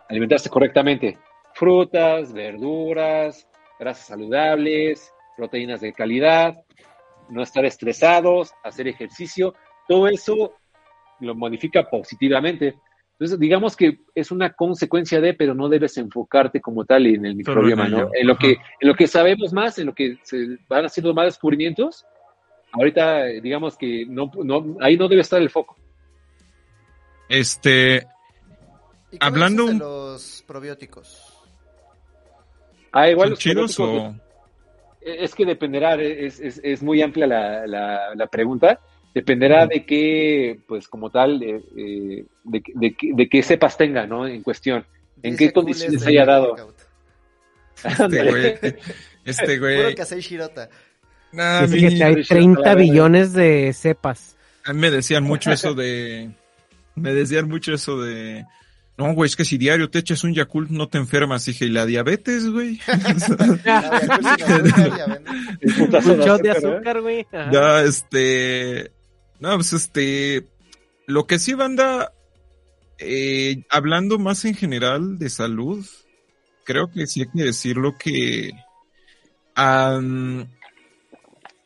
Alimentarse 0.08 0.50
correctamente. 0.50 1.16
Frutas, 1.54 2.32
verduras, 2.32 3.48
grasas 3.78 4.06
saludables, 4.06 5.12
proteínas 5.36 5.80
de 5.80 5.92
calidad, 5.92 6.54
no 7.30 7.42
estar 7.42 7.64
estresados, 7.64 8.52
hacer 8.64 8.88
ejercicio, 8.88 9.54
todo 9.86 10.08
eso 10.08 10.54
lo 11.20 11.34
modifica 11.34 11.88
positivamente. 11.88 12.74
Entonces, 13.20 13.40
digamos 13.40 13.74
que 13.76 13.98
es 14.14 14.30
una 14.30 14.52
consecuencia 14.52 15.20
de, 15.20 15.34
pero 15.34 15.52
no 15.52 15.68
debes 15.68 15.96
enfocarte 15.98 16.60
como 16.60 16.84
tal 16.84 17.04
en 17.06 17.26
el 17.26 17.44
Solo 17.44 17.62
en 17.62 17.66
microbioma, 17.66 17.88
¿no? 17.88 17.98
ello, 17.98 18.10
En 18.14 18.26
lo 18.28 18.34
ajá. 18.34 18.40
que, 18.42 18.50
en 18.52 18.88
lo 18.88 18.94
que 18.94 19.06
sabemos 19.08 19.52
más, 19.52 19.76
en 19.80 19.86
lo 19.86 19.94
que 19.94 20.18
se 20.22 20.56
van 20.68 20.84
haciendo 20.84 21.12
más 21.12 21.24
descubrimientos, 21.26 22.06
ahorita 22.70 23.28
eh, 23.28 23.40
digamos 23.40 23.76
que 23.76 24.06
no, 24.06 24.30
no, 24.44 24.76
ahí 24.80 24.96
no 24.96 25.08
debe 25.08 25.22
estar 25.22 25.42
el 25.42 25.50
foco. 25.50 25.76
Este, 27.28 28.06
¿Y 29.10 29.18
qué 29.18 29.18
me 29.18 29.26
Hablando 29.26 29.66
de 29.66 29.74
los 29.74 30.44
probióticos. 30.46 31.34
Ah, 32.92 33.10
igual 33.10 33.36
¿son 33.36 33.54
los 33.56 33.76
probióticos- 33.76 34.14
o...? 34.14 34.28
Es 35.00 35.34
que 35.34 35.44
dependerá, 35.44 35.94
es, 35.94 36.38
es, 36.38 36.60
es 36.62 36.82
muy 36.82 37.02
amplia 37.02 37.26
la, 37.26 37.66
la, 37.66 38.14
la 38.14 38.26
pregunta. 38.28 38.78
Dependerá 39.18 39.66
de 39.66 39.84
qué, 39.84 40.60
pues 40.68 40.86
como 40.86 41.10
tal, 41.10 41.42
eh, 41.42 41.60
eh, 41.76 42.24
de, 42.44 42.62
de, 42.74 42.94
qué- 42.94 43.10
de 43.14 43.28
qué 43.28 43.42
cepas 43.42 43.76
tenga, 43.76 44.06
¿no? 44.06 44.28
En 44.28 44.42
cuestión. 44.44 44.84
¿En 45.24 45.32
Dice 45.32 45.46
qué 45.48 45.52
condiciones 45.52 46.06
haya 46.06 46.24
dado? 46.24 46.54
Este 47.84 48.30
güey, 48.30 48.54
este 49.24 49.44
Puro 49.58 49.60
güey, 49.82 49.94
Kasei 49.96 50.20
Shirota. 50.20 50.68
nah, 51.32 51.66
que 51.66 51.74
hay 52.04 52.14
Richard 52.14 52.38
30 52.38 52.62
Talavera. 52.62 52.74
billones 52.74 53.32
de 53.32 53.72
cepas. 53.72 54.36
a 54.64 54.72
mí 54.72 54.78
me 54.80 54.90
decían 54.92 55.24
mucho 55.24 55.50
eso 55.50 55.74
de, 55.74 56.30
me 56.94 57.12
decían 57.12 57.48
mucho 57.48 57.72
eso 57.74 58.00
de, 58.00 58.44
no, 58.96 59.12
güey, 59.14 59.26
es 59.28 59.34
que 59.36 59.44
si 59.44 59.58
diario 59.58 59.90
te 59.90 59.98
echas 59.98 60.22
un 60.22 60.32
Yakult 60.34 60.70
no 60.70 60.86
te 60.88 60.98
enfermas. 60.98 61.44
Dije, 61.44 61.64
¿y 61.66 61.70
la 61.70 61.86
diabetes, 61.86 62.48
güey? 62.50 62.80
Un 65.62 66.20
shot 66.20 66.42
de 66.42 66.50
azúcar, 66.50 66.96
¿eh? 66.96 67.00
güey. 67.00 67.26
Ya, 67.52 67.82
este. 67.82 68.90
No, 69.40 69.54
pues 69.54 69.72
este. 69.72 70.46
Lo 71.06 71.26
que 71.26 71.38
sí, 71.38 71.54
banda. 71.54 72.12
eh, 72.98 73.64
hablando 73.70 74.18
más 74.18 74.44
en 74.44 74.54
general 74.54 75.18
de 75.18 75.30
salud, 75.30 75.86
creo 76.64 76.90
que 76.90 77.06
sí 77.06 77.22
hay 77.22 77.28
que 77.34 77.44
decirlo 77.44 77.96
que. 77.98 78.52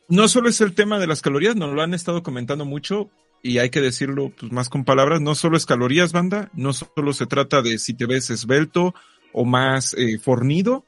no 0.07 0.27
solo 0.27 0.49
es 0.49 0.61
el 0.61 0.73
tema 0.73 0.99
de 0.99 1.07
las 1.07 1.21
calorías, 1.21 1.55
nos 1.55 1.73
lo 1.73 1.81
han 1.81 1.93
estado 1.93 2.23
comentando 2.23 2.65
mucho 2.65 3.09
y 3.41 3.57
hay 3.57 3.69
que 3.69 3.81
decirlo 3.81 4.31
pues, 4.39 4.51
más 4.51 4.69
con 4.69 4.85
palabras. 4.85 5.21
No 5.21 5.35
solo 5.35 5.57
es 5.57 5.65
calorías, 5.65 6.13
banda. 6.13 6.49
No 6.53 6.71
solo 6.73 7.13
se 7.13 7.25
trata 7.25 7.61
de 7.61 7.77
si 7.77 7.93
te 7.93 8.05
ves 8.05 8.29
esbelto 8.29 8.95
o 9.33 9.45
más 9.45 9.93
eh, 9.95 10.17
fornido 10.19 10.85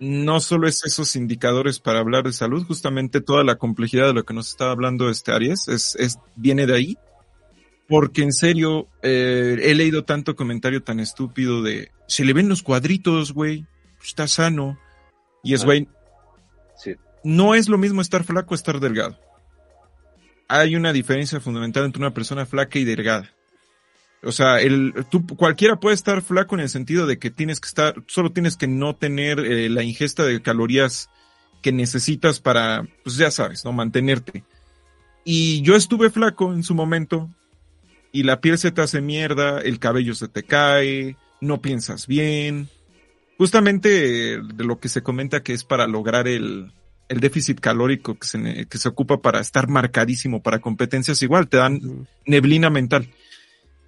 no 0.00 0.40
solo 0.40 0.68
es 0.68 0.84
esos 0.84 1.16
indicadores 1.16 1.80
para 1.80 1.98
hablar 2.00 2.24
de 2.24 2.32
salud, 2.32 2.64
justamente 2.66 3.20
toda 3.20 3.42
la 3.44 3.56
complejidad 3.56 4.06
de 4.06 4.14
lo 4.14 4.24
que 4.24 4.34
nos 4.34 4.48
está 4.50 4.70
hablando 4.70 5.10
este 5.10 5.32
Aries 5.32 5.68
es, 5.68 5.96
es 5.96 6.18
viene 6.36 6.66
de 6.66 6.74
ahí. 6.74 6.98
Porque 7.88 8.22
en 8.22 8.32
serio, 8.32 8.86
eh, 9.02 9.56
he 9.62 9.74
leído 9.74 10.04
tanto 10.04 10.36
comentario 10.36 10.82
tan 10.82 11.00
estúpido 11.00 11.62
de 11.62 11.90
se 12.06 12.24
le 12.24 12.34
ven 12.34 12.48
los 12.48 12.62
cuadritos, 12.62 13.32
güey, 13.32 13.66
está 14.02 14.28
sano. 14.28 14.78
Y 15.42 15.54
es, 15.54 15.62
Ah. 15.62 15.66
güey, 15.66 15.88
Sí. 16.76 16.94
no 17.24 17.54
es 17.54 17.68
lo 17.68 17.78
mismo 17.78 18.02
estar 18.02 18.24
flaco 18.24 18.52
o 18.52 18.54
estar 18.54 18.78
delgado. 18.78 19.18
Hay 20.48 20.76
una 20.76 20.92
diferencia 20.92 21.40
fundamental 21.40 21.84
entre 21.84 22.02
una 22.02 22.12
persona 22.14 22.46
flaca 22.46 22.78
y 22.78 22.84
delgada. 22.84 23.30
O 24.22 24.32
sea, 24.32 24.60
el, 24.60 24.94
tú, 25.10 25.24
cualquiera 25.26 25.78
puede 25.78 25.94
estar 25.94 26.22
flaco 26.22 26.56
en 26.56 26.62
el 26.62 26.68
sentido 26.68 27.06
de 27.06 27.18
que 27.18 27.30
tienes 27.30 27.60
que 27.60 27.68
estar, 27.68 28.02
solo 28.06 28.32
tienes 28.32 28.56
que 28.56 28.66
no 28.66 28.96
tener 28.96 29.38
eh, 29.40 29.68
la 29.68 29.84
ingesta 29.84 30.24
de 30.24 30.42
calorías 30.42 31.08
que 31.62 31.72
necesitas 31.72 32.40
para, 32.40 32.86
pues 33.04 33.16
ya 33.16 33.30
sabes, 33.30 33.64
¿no? 33.64 33.72
Mantenerte. 33.72 34.44
Y 35.24 35.62
yo 35.62 35.76
estuve 35.76 36.10
flaco 36.10 36.52
en 36.52 36.62
su 36.62 36.74
momento 36.74 37.30
y 38.10 38.24
la 38.24 38.40
piel 38.40 38.58
se 38.58 38.72
te 38.72 38.80
hace 38.80 39.00
mierda, 39.00 39.60
el 39.60 39.78
cabello 39.78 40.14
se 40.14 40.28
te 40.28 40.42
cae, 40.42 41.16
no 41.40 41.60
piensas 41.60 42.06
bien. 42.06 42.68
Justamente 43.36 44.34
eh, 44.34 44.40
de 44.42 44.64
lo 44.64 44.80
que 44.80 44.88
se 44.88 45.02
comenta 45.02 45.42
que 45.42 45.52
es 45.52 45.62
para 45.62 45.86
lograr 45.86 46.26
el, 46.26 46.72
el 47.08 47.20
déficit 47.20 47.60
calórico 47.60 48.18
que 48.18 48.26
se, 48.26 48.66
que 48.66 48.78
se 48.78 48.88
ocupa 48.88 49.20
para 49.20 49.40
estar 49.40 49.68
marcadísimo 49.68 50.42
para 50.42 50.58
competencias 50.58 51.22
igual, 51.22 51.48
te 51.48 51.56
dan 51.56 52.08
neblina 52.26 52.70
mental. 52.70 53.08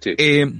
Eh, 0.05 0.51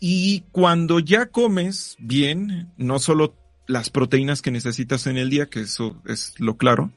y 0.00 0.44
cuando 0.52 0.98
ya 1.00 1.26
comes 1.26 1.96
bien, 1.98 2.72
no 2.76 2.98
solo 2.98 3.34
las 3.66 3.90
proteínas 3.90 4.42
que 4.42 4.50
necesitas 4.50 5.06
en 5.06 5.18
el 5.18 5.30
día, 5.30 5.46
que 5.46 5.60
eso 5.60 6.00
es 6.06 6.34
lo 6.38 6.56
claro, 6.56 6.92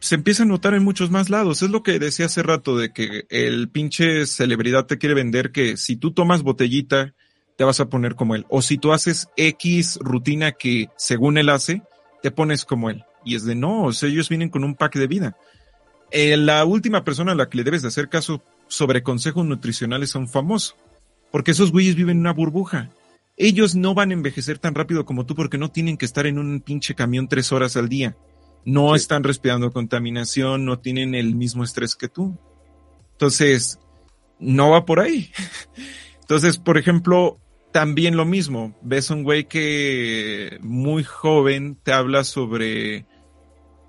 se 0.00 0.14
empieza 0.14 0.44
a 0.44 0.46
notar 0.46 0.74
en 0.74 0.84
muchos 0.84 1.10
más 1.10 1.28
lados. 1.28 1.62
Es 1.62 1.70
lo 1.70 1.82
que 1.82 1.98
decía 1.98 2.26
hace 2.26 2.42
rato 2.42 2.76
de 2.76 2.92
que 2.92 3.26
el 3.30 3.68
pinche 3.68 4.26
celebridad 4.26 4.86
te 4.86 4.98
quiere 4.98 5.14
vender 5.14 5.52
que 5.52 5.76
si 5.76 5.96
tú 5.96 6.12
tomas 6.12 6.42
botellita, 6.42 7.14
te 7.56 7.64
vas 7.64 7.80
a 7.80 7.88
poner 7.88 8.14
como 8.14 8.34
él. 8.36 8.46
O 8.48 8.62
si 8.62 8.78
tú 8.78 8.92
haces 8.92 9.28
X 9.36 9.98
rutina 10.00 10.52
que 10.52 10.88
según 10.96 11.38
él 11.38 11.48
hace, 11.48 11.82
te 12.22 12.30
pones 12.30 12.64
como 12.64 12.90
él. 12.90 13.04
Y 13.24 13.34
es 13.34 13.44
de 13.44 13.54
no, 13.54 13.84
o 13.84 13.92
sea, 13.92 14.08
ellos 14.08 14.28
vienen 14.28 14.48
con 14.48 14.64
un 14.64 14.76
pack 14.76 14.94
de 14.94 15.06
vida. 15.08 15.36
Eh, 16.10 16.36
la 16.36 16.64
última 16.64 17.04
persona 17.04 17.32
a 17.32 17.34
la 17.34 17.48
que 17.48 17.58
le 17.58 17.64
debes 17.64 17.82
de 17.82 17.88
hacer 17.88 18.08
caso 18.08 18.42
sobre 18.68 19.02
consejos 19.02 19.44
nutricionales 19.44 20.10
son 20.10 20.28
famosos. 20.28 20.76
Porque 21.30 21.50
esos 21.50 21.72
güeyes 21.72 21.94
viven 21.94 22.18
en 22.18 22.20
una 22.20 22.32
burbuja. 22.32 22.90
Ellos 23.36 23.74
no 23.74 23.94
van 23.94 24.10
a 24.10 24.14
envejecer 24.14 24.58
tan 24.58 24.74
rápido 24.74 25.04
como 25.04 25.26
tú 25.26 25.34
porque 25.34 25.58
no 25.58 25.70
tienen 25.70 25.96
que 25.96 26.06
estar 26.06 26.26
en 26.26 26.38
un 26.38 26.60
pinche 26.60 26.94
camión 26.94 27.28
tres 27.28 27.52
horas 27.52 27.76
al 27.76 27.88
día. 27.88 28.16
No 28.64 28.94
están 28.94 29.22
respirando 29.22 29.72
contaminación, 29.72 30.64
no 30.64 30.78
tienen 30.78 31.14
el 31.14 31.34
mismo 31.34 31.64
estrés 31.64 31.94
que 31.94 32.08
tú. 32.08 32.36
Entonces, 33.12 33.78
no 34.38 34.70
va 34.70 34.84
por 34.84 35.00
ahí. 35.00 35.30
Entonces, 36.20 36.58
por 36.58 36.78
ejemplo, 36.78 37.38
también 37.72 38.16
lo 38.16 38.24
mismo. 38.24 38.76
Ves 38.82 39.10
un 39.10 39.22
güey 39.22 39.44
que 39.44 40.58
muy 40.62 41.04
joven 41.04 41.78
te 41.82 41.92
habla 41.92 42.24
sobre, 42.24 43.06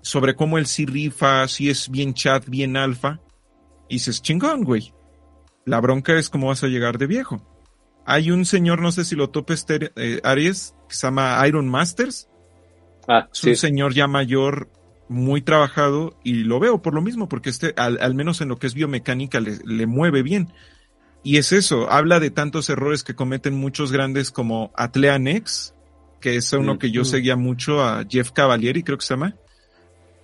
sobre 0.02 0.34
cómo 0.34 0.58
él 0.58 0.66
sí 0.66 0.86
rifa, 0.86 1.46
si 1.48 1.70
es 1.70 1.90
bien 1.90 2.14
chat, 2.14 2.48
bien 2.48 2.76
alfa. 2.76 3.20
Y 3.90 3.94
dices, 3.96 4.22
chingón, 4.22 4.64
güey. 4.64 4.94
La 5.66 5.80
bronca 5.80 6.14
es 6.18 6.30
cómo 6.30 6.46
vas 6.46 6.64
a 6.64 6.68
llegar 6.68 6.96
de 6.96 7.06
viejo. 7.06 7.42
Hay 8.06 8.30
un 8.30 8.46
señor, 8.46 8.80
no 8.80 8.90
sé 8.92 9.04
si 9.04 9.14
lo 9.16 9.28
topes, 9.30 9.66
eh, 9.68 10.20
Aries, 10.24 10.74
que 10.88 10.94
se 10.94 11.06
llama 11.06 11.46
Iron 11.46 11.68
Masters. 11.68 12.28
Ah, 13.06 13.28
es 13.32 13.38
sí. 13.38 13.50
un 13.50 13.56
señor 13.56 13.92
ya 13.92 14.06
mayor, 14.06 14.70
muy 15.08 15.42
trabajado, 15.42 16.16
y 16.24 16.44
lo 16.44 16.58
veo 16.60 16.80
por 16.80 16.94
lo 16.94 17.02
mismo, 17.02 17.28
porque 17.28 17.50
este, 17.50 17.74
al, 17.76 17.98
al 18.00 18.14
menos 18.14 18.40
en 18.40 18.48
lo 18.48 18.56
que 18.58 18.68
es 18.68 18.74
biomecánica, 18.74 19.38
le, 19.40 19.58
le 19.66 19.86
mueve 19.86 20.22
bien. 20.22 20.52
Y 21.22 21.36
es 21.36 21.52
eso, 21.52 21.90
habla 21.90 22.18
de 22.20 22.30
tantos 22.30 22.70
errores 22.70 23.04
que 23.04 23.14
cometen 23.14 23.54
muchos 23.54 23.92
grandes 23.92 24.30
como 24.30 24.72
Atlea 24.76 25.18
Nex, 25.18 25.74
que 26.20 26.36
es 26.36 26.50
uno 26.54 26.76
Mm. 26.76 26.78
que 26.78 26.90
yo 26.90 27.02
Mm. 27.02 27.06
seguía 27.06 27.36
mucho, 27.36 27.84
a 27.84 28.04
Jeff 28.08 28.30
Cavalieri, 28.32 28.82
creo 28.82 28.96
que 28.98 29.04
se 29.04 29.14
llama. 29.14 29.36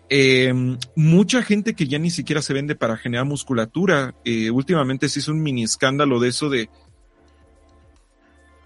Eh, 0.09 0.53
mucha 0.95 1.43
gente 1.43 1.75
que 1.75 1.87
ya 1.89 1.99
ni 1.99 2.11
siquiera 2.11 2.41
se 2.43 2.53
vende 2.55 2.75
para 2.77 2.97
generar 2.97 3.25
musculatura. 3.27 4.15
Eh, 4.25 4.51
últimamente 4.51 5.09
se 5.09 5.19
hizo 5.21 5.33
un 5.33 5.43
mini 5.43 5.65
escándalo 5.65 6.21
de 6.21 6.29
eso 6.29 6.49
de 6.49 6.69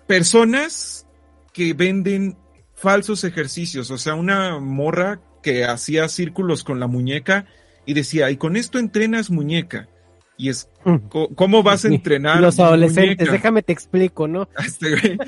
personas 0.07 1.07
que 1.53 1.73
venden 1.75 2.37
falsos 2.75 3.25
ejercicios. 3.25 3.91
O 3.91 3.99
sea, 3.99 4.15
una 4.15 4.59
morra 4.59 5.21
que 5.43 5.65
hacía 5.65 6.09
círculos 6.09 6.65
con 6.65 6.81
la 6.81 6.87
muñeca 6.87 7.47
y 7.87 7.95
decía, 7.95 8.31
y 8.31 8.37
con 8.37 8.57
esto 8.57 8.79
entrenas 8.79 9.31
muñeca. 9.31 9.89
Y 10.37 10.49
es, 10.49 10.71
co- 11.11 11.29
¿cómo 11.35 11.63
vas 11.63 11.85
a 11.85 11.89
entrenar? 11.89 12.41
Los 12.41 12.59
adolescentes, 12.59 13.19
muñeca? 13.19 13.33
déjame 13.33 13.63
te 13.63 13.73
explico, 13.73 14.27
¿no? 14.27 14.49
Este 14.65 15.19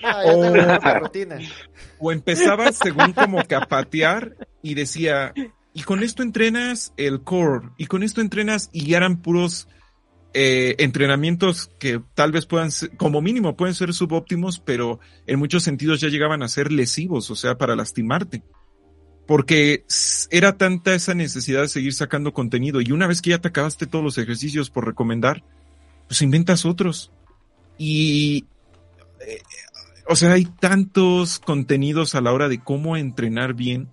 rutina. 1.00 1.38
O 1.98 2.10
empezaba 2.10 2.72
según 2.72 3.12
como 3.12 3.42
que 3.44 3.54
a 3.54 3.60
patear 3.66 4.34
y 4.62 4.74
decía, 4.74 5.34
y 5.74 5.82
con 5.82 6.02
esto 6.02 6.22
entrenas 6.22 6.92
el 6.96 7.22
core, 7.22 7.70
y 7.78 7.86
con 7.86 8.02
esto 8.02 8.20
entrenas, 8.20 8.68
y 8.72 8.94
eran 8.94 9.22
puros 9.22 9.68
eh, 10.34 10.76
entrenamientos 10.78 11.70
que 11.78 12.00
tal 12.14 12.32
vez 12.32 12.46
puedan 12.46 12.70
ser, 12.70 12.96
como 12.96 13.20
mínimo 13.20 13.56
pueden 13.56 13.74
ser 13.74 13.92
subóptimos, 13.92 14.58
pero 14.58 15.00
en 15.26 15.38
muchos 15.38 15.62
sentidos 15.62 16.00
ya 16.00 16.08
llegaban 16.08 16.42
a 16.42 16.48
ser 16.48 16.72
lesivos, 16.72 17.30
o 17.30 17.36
sea, 17.36 17.58
para 17.58 17.76
lastimarte. 17.76 18.42
Porque 19.26 19.84
era 20.30 20.56
tanta 20.58 20.94
esa 20.94 21.14
necesidad 21.14 21.62
de 21.62 21.68
seguir 21.68 21.94
sacando 21.94 22.32
contenido, 22.32 22.80
y 22.80 22.92
una 22.92 23.06
vez 23.06 23.22
que 23.22 23.30
ya 23.30 23.40
te 23.40 23.48
acabaste 23.48 23.86
todos 23.86 24.04
los 24.04 24.18
ejercicios 24.18 24.68
por 24.70 24.86
recomendar, 24.86 25.44
pues 26.08 26.20
inventas 26.22 26.66
otros. 26.66 27.12
Y 27.78 28.46
eh, 29.26 29.40
o 30.06 30.16
sea, 30.16 30.32
hay 30.32 30.44
tantos 30.44 31.38
contenidos 31.38 32.14
a 32.14 32.20
la 32.20 32.32
hora 32.32 32.48
de 32.48 32.58
cómo 32.58 32.96
entrenar 32.96 33.54
bien 33.54 33.88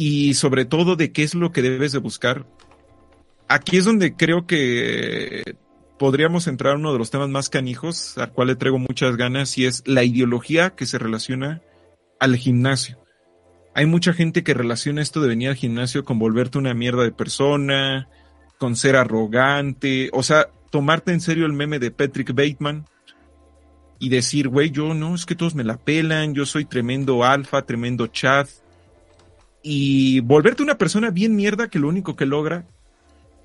y 0.00 0.34
sobre 0.34 0.64
todo 0.64 0.94
de 0.94 1.10
qué 1.10 1.24
es 1.24 1.34
lo 1.34 1.50
que 1.50 1.60
debes 1.60 1.90
de 1.90 1.98
buscar. 1.98 2.46
Aquí 3.48 3.76
es 3.76 3.84
donde 3.84 4.14
creo 4.14 4.46
que 4.46 5.56
podríamos 5.98 6.46
entrar 6.46 6.76
uno 6.76 6.92
de 6.92 6.98
los 6.98 7.10
temas 7.10 7.28
más 7.28 7.48
canijos, 7.48 8.16
al 8.16 8.32
cual 8.32 8.48
le 8.48 8.56
traigo 8.56 8.78
muchas 8.78 9.16
ganas, 9.16 9.58
y 9.58 9.66
es 9.66 9.82
la 9.86 10.04
ideología 10.04 10.70
que 10.70 10.86
se 10.86 10.98
relaciona 10.98 11.62
al 12.20 12.36
gimnasio. 12.36 12.96
Hay 13.74 13.86
mucha 13.86 14.12
gente 14.12 14.44
que 14.44 14.54
relaciona 14.54 15.02
esto 15.02 15.20
de 15.20 15.28
venir 15.28 15.48
al 15.48 15.56
gimnasio 15.56 16.04
con 16.04 16.20
volverte 16.20 16.58
una 16.58 16.74
mierda 16.74 17.02
de 17.02 17.10
persona, 17.10 18.08
con 18.56 18.76
ser 18.76 18.94
arrogante, 18.94 20.10
o 20.12 20.22
sea, 20.22 20.48
tomarte 20.70 21.12
en 21.12 21.20
serio 21.20 21.44
el 21.44 21.54
meme 21.54 21.80
de 21.80 21.90
Patrick 21.90 22.32
Bateman, 22.34 22.84
y 23.98 24.10
decir, 24.10 24.46
güey, 24.46 24.70
yo 24.70 24.94
no, 24.94 25.16
es 25.16 25.26
que 25.26 25.34
todos 25.34 25.56
me 25.56 25.64
la 25.64 25.76
pelan, 25.76 26.34
yo 26.34 26.46
soy 26.46 26.66
tremendo 26.66 27.24
alfa, 27.24 27.62
tremendo 27.62 28.06
chat. 28.06 28.48
Y 29.70 30.20
volverte 30.20 30.62
una 30.62 30.78
persona 30.78 31.10
bien 31.10 31.36
mierda 31.36 31.68
que 31.68 31.78
lo 31.78 31.88
único 31.88 32.16
que 32.16 32.24
logra 32.24 32.66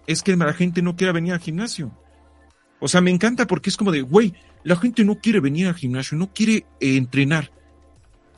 es 0.08 0.24
que 0.24 0.38
la 0.38 0.54
gente 0.54 0.82
no 0.82 0.96
quiera 0.96 1.12
venir 1.12 1.34
al 1.34 1.42
gimnasio. 1.42 1.92
O 2.80 2.88
sea, 2.88 3.02
me 3.02 3.12
encanta 3.12 3.46
porque 3.46 3.70
es 3.70 3.76
como 3.76 3.92
de, 3.92 4.04
güey, 4.04 4.34
la 4.64 4.78
gente 4.78 5.04
no 5.04 5.20
quiere 5.20 5.42
venir 5.42 5.68
al 5.68 5.76
gimnasio, 5.76 6.18
no 6.18 6.32
quiere 6.34 6.66
eh, 6.80 6.96
entrenar. 6.96 7.52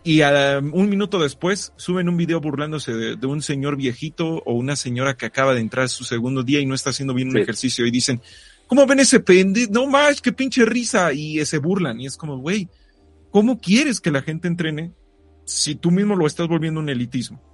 Y 0.03 0.21
a, 0.21 0.61
un 0.63 0.89
minuto 0.89 1.19
después 1.19 1.73
suben 1.75 2.09
un 2.09 2.17
video 2.17 2.41
burlándose 2.41 2.91
de, 2.91 3.17
de 3.17 3.27
un 3.27 3.43
señor 3.43 3.77
viejito 3.77 4.41
o 4.47 4.53
una 4.53 4.75
señora 4.75 5.15
que 5.15 5.27
acaba 5.27 5.53
de 5.53 5.61
entrar 5.61 5.87
su 5.87 6.05
segundo 6.05 6.41
día 6.41 6.61
y 6.61 6.65
no 6.65 6.73
está 6.73 6.89
haciendo 6.89 7.13
bien 7.13 7.29
un 7.29 7.37
ejercicio 7.37 7.85
y 7.85 7.91
dicen, 7.91 8.19
¿cómo 8.65 8.87
ven 8.87 9.01
ese 9.01 9.19
pendejo? 9.19 9.71
No 9.71 9.85
más, 9.85 10.21
qué 10.21 10.31
pinche 10.31 10.65
risa. 10.65 11.13
Y 11.13 11.45
se 11.45 11.59
burlan. 11.59 12.01
Y 12.01 12.07
es 12.07 12.17
como, 12.17 12.39
güey, 12.39 12.67
¿cómo 13.29 13.59
quieres 13.59 14.01
que 14.01 14.09
la 14.09 14.23
gente 14.23 14.47
entrene 14.47 14.91
si 15.45 15.75
tú 15.75 15.91
mismo 15.91 16.15
lo 16.15 16.25
estás 16.25 16.47
volviendo 16.47 16.79
un 16.79 16.89
elitismo? 16.89 17.53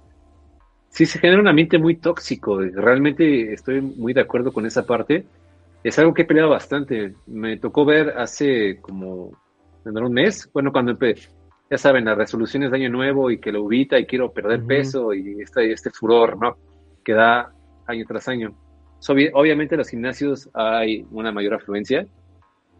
Sí, 0.92 1.06
se 1.06 1.18
genera 1.18 1.40
un 1.40 1.48
ambiente 1.48 1.78
muy 1.78 1.96
tóxico. 1.96 2.60
Realmente 2.60 3.54
estoy 3.54 3.80
muy 3.80 4.12
de 4.12 4.20
acuerdo 4.20 4.52
con 4.52 4.66
esa 4.66 4.84
parte. 4.84 5.24
Es 5.82 5.98
algo 5.98 6.12
que 6.12 6.22
he 6.22 6.26
peleado 6.26 6.50
bastante. 6.50 7.14
Me 7.26 7.56
tocó 7.56 7.86
ver 7.86 8.10
hace 8.18 8.78
como 8.82 9.32
un 9.84 10.12
mes, 10.12 10.50
bueno, 10.52 10.70
cuando 10.70 10.94
ya 11.70 11.78
saben, 11.78 12.04
las 12.04 12.18
resoluciones 12.18 12.70
de 12.70 12.76
año 12.76 12.90
nuevo 12.90 13.30
y 13.30 13.38
que 13.38 13.50
lo 13.50 13.62
ubita 13.62 13.98
y 13.98 14.04
quiero 14.04 14.32
perder 14.32 14.58
Ujú. 14.58 14.68
peso 14.68 15.14
y 15.14 15.40
este, 15.40 15.72
este 15.72 15.88
furor, 15.88 16.38
¿no? 16.38 16.58
Que 17.02 17.14
da 17.14 17.50
año 17.86 18.04
tras 18.06 18.28
año. 18.28 18.54
So, 18.98 19.14
obvi- 19.14 19.30
obviamente 19.32 19.74
en 19.74 19.78
los 19.78 19.88
gimnasios 19.88 20.50
hay 20.52 21.06
una 21.10 21.32
mayor 21.32 21.54
afluencia 21.54 22.06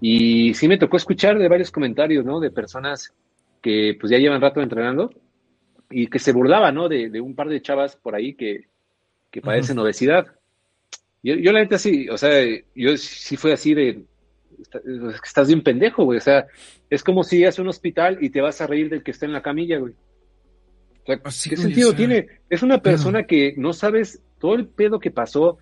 y 0.03 0.53
sí 0.53 0.69
me 0.69 0.77
tocó 0.77 0.99
escuchar 0.99 1.39
de 1.39 1.49
varios 1.49 1.71
comentarios, 1.71 2.27
¿no? 2.27 2.41
De 2.41 2.51
personas 2.51 3.11
que 3.63 3.97
pues 3.99 4.11
ya 4.11 4.19
llevan 4.19 4.43
rato 4.43 4.61
entrenando 4.61 5.11
y 5.93 6.07
que 6.09 6.19
se 6.19 6.33
burlaban, 6.33 6.75
¿no? 6.75 6.89
De, 6.89 7.09
de 7.11 7.21
un 7.21 7.35
par 7.35 7.49
de 7.49 7.63
chavas 7.63 7.97
por 7.97 8.15
ahí 8.15 8.35
que, 8.35 8.67
que 9.31 9.41
padecen 9.41 9.79
obesidad. 9.79 10.27
Yo, 11.23 11.35
yo 11.35 11.53
la 11.53 11.61
neta 11.61 11.79
sí, 11.79 12.09
o 12.09 12.17
sea, 12.19 12.31
yo 12.75 12.97
sí 12.97 13.37
fue 13.37 13.53
así 13.53 13.75
de, 13.75 14.05
"Está- 14.61 14.81
estás 15.25 15.47
bien 15.49 15.63
pendejo, 15.63 16.05
güey, 16.05 16.19
o 16.19 16.23
sea, 16.23 16.47
es 16.91 17.03
como 17.05 17.23
si 17.23 17.39
llegas 17.39 17.59
a 17.59 17.63
un 17.63 17.69
hospital 17.69 18.19
y 18.21 18.31
te 18.31 18.41
vas 18.41 18.61
a 18.61 18.67
reír 18.67 18.89
del 18.91 19.03
que 19.03 19.13
está 19.13 19.27
en 19.27 19.33
la 19.33 19.43
camilla, 19.43 19.79
güey. 19.79 19.93
O 21.03 21.07
sea, 21.07 21.21
Así, 21.25 21.51
¿qué 21.51 21.57
sentido 21.57 21.89
sea, 21.91 21.97
tiene? 21.97 22.27
Es 22.51 22.63
una 22.63 22.81
persona 22.83 23.25
que 23.25 23.55
no 23.57 23.73
sabes 23.73 24.23
todo 24.39 24.55
el 24.55 24.67
pedo 24.67 24.99
que 25.01 25.11
pasó 25.11 25.59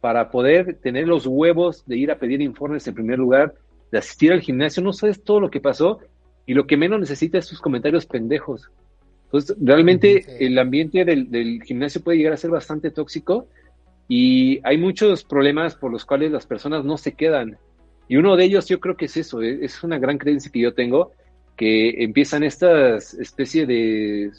para 0.00 0.30
poder 0.30 0.74
tener 0.82 1.06
los 1.06 1.26
huevos 1.26 1.84
de 1.86 1.96
ir 1.96 2.10
a 2.10 2.18
pedir 2.18 2.40
informes 2.40 2.86
en 2.88 2.94
primer 2.94 3.18
lugar, 3.18 3.54
de 3.92 3.98
asistir 3.98 4.32
al 4.32 4.40
gimnasio, 4.40 4.82
no 4.82 4.92
sabes 4.92 5.22
todo 5.22 5.38
lo 5.38 5.50
que 5.50 5.60
pasó 5.60 6.00
y 6.46 6.54
lo 6.54 6.66
que 6.66 6.76
menos 6.76 6.98
necesita 6.98 7.38
es 7.38 7.44
sus 7.46 7.60
comentarios 7.60 8.06
pendejos. 8.06 8.70
Entonces, 9.32 9.56
realmente 9.60 10.22
Sí. 10.22 10.30
el 10.44 10.58
ambiente 10.58 11.04
del, 11.06 11.30
del 11.30 11.62
gimnasio 11.62 12.02
puede 12.02 12.18
llegar 12.18 12.34
a 12.34 12.36
ser 12.36 12.50
bastante 12.50 12.90
tóxico 12.90 13.46
y 14.08 14.60
hay 14.62 14.76
muchos 14.76 15.24
problemas 15.24 15.74
por 15.74 15.90
los 15.90 16.04
cuales 16.04 16.30
las 16.32 16.44
personas 16.44 16.84
no 16.84 16.98
se 16.98 17.12
quedan. 17.14 17.56
Y 18.08 18.16
uno 18.16 18.36
de 18.36 18.44
ellos 18.44 18.68
yo 18.68 18.78
creo 18.78 18.94
que 18.96 19.06
es 19.06 19.16
eso, 19.16 19.40
eh, 19.40 19.60
es 19.62 19.82
una 19.82 19.98
gran 19.98 20.18
creencia 20.18 20.50
que 20.52 20.60
yo 20.60 20.74
tengo, 20.74 21.12
que 21.56 22.02
empiezan 22.04 22.42
estas 22.42 23.14
especies 23.14 23.66
de, 23.66 24.30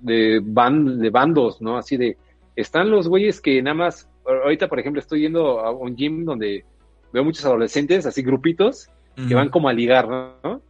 de, 0.00 0.40
ban- 0.42 0.98
de 0.98 1.10
bandos, 1.10 1.60
¿no? 1.62 1.76
Así 1.76 1.96
de, 1.96 2.16
están 2.56 2.90
los 2.90 3.06
güeyes 3.06 3.40
que 3.40 3.62
nada 3.62 3.74
más, 3.74 4.08
ahorita 4.24 4.66
por 4.66 4.80
ejemplo 4.80 5.00
estoy 5.00 5.20
yendo 5.20 5.60
a 5.60 5.70
un 5.70 5.94
gym 5.94 6.24
donde 6.24 6.64
veo 7.12 7.22
muchos 7.24 7.44
adolescentes, 7.44 8.06
así 8.06 8.22
grupitos, 8.22 8.88
que 9.28 9.34
van 9.34 9.48
como 9.50 9.68
a 9.68 9.72
ligar, 9.72 10.08
¿no? 10.08 10.60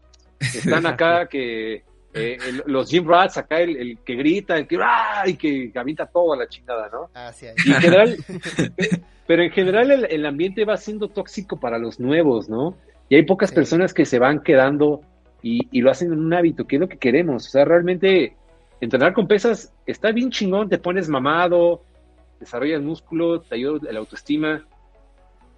Están 0.41 0.85
acá 0.87 1.27
que 1.31 1.85
eh, 2.17 2.39
el- 2.49 2.63
los 2.67 2.91
gym 2.91 3.07
rats, 3.09 3.37
acá 3.37 3.61
el, 3.61 3.77
el 3.77 3.99
que 4.05 4.15
grita, 4.17 4.57
el 4.57 4.67
que 4.67 4.79
¡ah! 4.83 5.23
y 5.27 5.35
que 5.35 5.71
avienta 5.75 6.07
todo 6.07 6.33
a 6.33 6.37
la 6.37 6.49
chingada, 6.49 6.89
¿no? 6.93 7.11
Ah, 7.15 7.33
sí, 7.33 7.47
ahí. 7.47 7.55
Y 7.65 7.71
en 7.73 7.81
general, 7.81 8.17
pero 9.27 9.43
en 9.43 9.51
general 9.51 9.91
el, 9.91 10.05
el 10.11 10.27
ambiente 10.27 10.65
va 10.65 10.77
siendo 10.77 11.09
tóxico 11.09 11.59
para 11.61 11.79
los 11.79 12.01
nuevos, 12.01 12.49
¿no? 12.49 12.77
Y 13.09 13.15
hay 13.17 13.23
pocas 13.25 13.51
Sí. 13.51 13.55
personas 13.55 13.95
que 13.95 14.05
se 14.05 14.19
van 14.19 14.41
quedando 14.43 15.03
y, 15.43 15.69
y 15.71 15.81
lo 15.81 15.91
hacen 15.91 16.13
en 16.13 16.19
un 16.19 16.35
hábito, 16.35 16.67
que 16.67 16.77
es 16.77 16.81
lo 16.81 16.89
que 16.89 16.99
queremos. 16.99 17.47
O 17.47 17.51
sea, 17.51 17.65
realmente 17.65 18.35
entrenar 18.81 19.13
con 19.15 19.29
pesas 19.29 19.73
está 19.87 20.11
bien 20.13 20.31
chingón, 20.31 20.69
te 20.69 20.79
pones 20.79 21.09
mamado, 21.09 21.83
desarrollas 22.41 22.83
músculo, 22.83 23.41
te 23.41 23.55
ayuda 23.55 23.93
la 23.93 23.99
autoestima, 24.01 24.65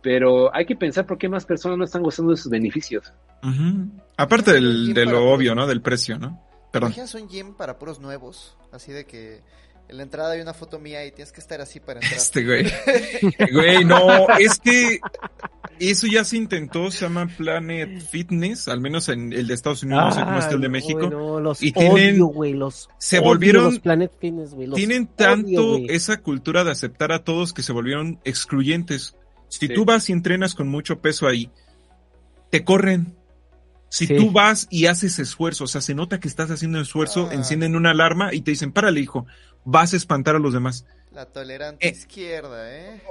pero 0.03 0.55
hay 0.55 0.65
que 0.67 0.77
pensar 0.77 1.07
por 1.07 1.19
qué 1.19 1.29
más 1.29 1.45
personas 1.45 1.77
no 1.79 1.85
están 1.85 2.03
gozando 2.03 2.31
de 2.33 2.37
sus 2.37 2.51
beneficios. 2.51 3.13
Aparte 4.17 4.53
del, 4.53 4.93
de 4.95 5.05
lo 5.07 5.31
obvio, 5.31 5.55
¿no? 5.55 5.67
Del 5.67 5.81
precio, 5.81 6.19
¿no? 6.19 6.41
Perdón. 6.73 6.89
Imaginas 6.91 7.15
un 7.15 7.29
gym 7.29 7.55
para 7.55 7.79
puros 7.79 7.99
nuevos, 8.01 8.57
así 8.73 8.93
de 8.93 9.05
que 9.07 9.41
En 9.91 9.97
la 9.97 10.03
entrada 10.03 10.33
hay 10.33 10.43
una 10.43 10.53
foto 10.53 10.79
mía 10.79 11.07
y 11.07 11.13
tienes 11.13 11.33
que 11.33 11.41
estar 11.41 11.63
así 11.63 11.81
para 11.81 12.01
entrar. 12.01 12.19
Este 12.19 12.45
güey. 12.45 12.67
Güey, 13.55 13.85
no, 13.87 14.29
es 14.39 14.59
que 14.59 15.01
eso 15.79 16.07
ya 16.07 16.25
se 16.25 16.37
intentó, 16.37 16.91
se 16.91 17.07
llama 17.07 17.27
Planet 17.39 18.03
Fitness, 18.03 18.69
al 18.69 18.83
menos 18.83 19.09
en 19.09 19.33
el 19.33 19.47
de 19.47 19.55
Estados 19.55 19.83
Unidos, 19.85 20.05
no 20.05 20.13
sé 20.13 20.21
cómo 20.25 20.39
está 20.41 20.55
el 20.57 20.61
de 20.61 20.69
México. 20.69 20.99
güey, 20.99 21.11
no, 21.11 21.41
los 21.41 21.63
Y 21.63 21.73
tienen- 21.73 22.15
odio, 22.17 22.27
güey, 22.27 22.53
los 22.53 22.91
se 22.99 23.19
odio 23.19 23.29
volvieron- 23.29 23.65
los 23.65 23.79
Planet 23.81 24.13
Fitness, 24.21 24.53
güey, 24.53 24.67
los 24.67 24.77
Tienen 24.77 25.05
odio, 25.05 25.15
tanto 25.17 25.69
güey. 25.79 25.87
esa 25.89 26.19
cultura 26.19 26.65
de 26.65 26.73
aceptar 26.73 27.11
a 27.13 27.25
todos 27.25 27.55
que 27.55 27.63
se 27.63 27.73
volvieron 27.73 28.21
excluyentes. 28.25 29.17
Si 29.49 29.69
Sí. 29.69 29.73
tú 29.73 29.87
vas 29.87 30.11
y 30.11 30.13
entrenas 30.13 30.55
con 30.55 30.69
mucho 30.69 31.01
peso 31.01 31.27
ahí, 31.27 31.51
te 32.51 32.63
corren. 32.63 33.17
Si 33.91 34.07
Sí. 34.07 34.17
tú 34.17 34.31
vas 34.31 34.67
y 34.71 34.87
haces 34.87 35.19
esfuerzo, 35.19 35.65
o 35.65 35.67
sea, 35.67 35.81
se 35.81 35.95
nota 35.95 36.21
que 36.21 36.29
estás 36.29 36.51
haciendo 36.51 36.81
esfuerzo, 36.81 37.29
Ah. 37.31 37.35
encienden 37.35 37.75
una 37.77 37.91
alarma 37.93 38.35
y 38.35 38.43
te 38.43 38.51
dicen, 38.51 38.73
párale, 38.73 39.01
hijo, 39.01 39.27
vas 39.65 39.93
a 39.95 39.97
espantar 39.97 40.37
a 40.37 40.39
los 40.39 40.53
demás. 40.53 40.85
La 41.13 41.25
tolerante 41.27 41.89
Eh. 41.89 41.93
izquierda, 41.93 42.77
¿eh? 42.77 43.03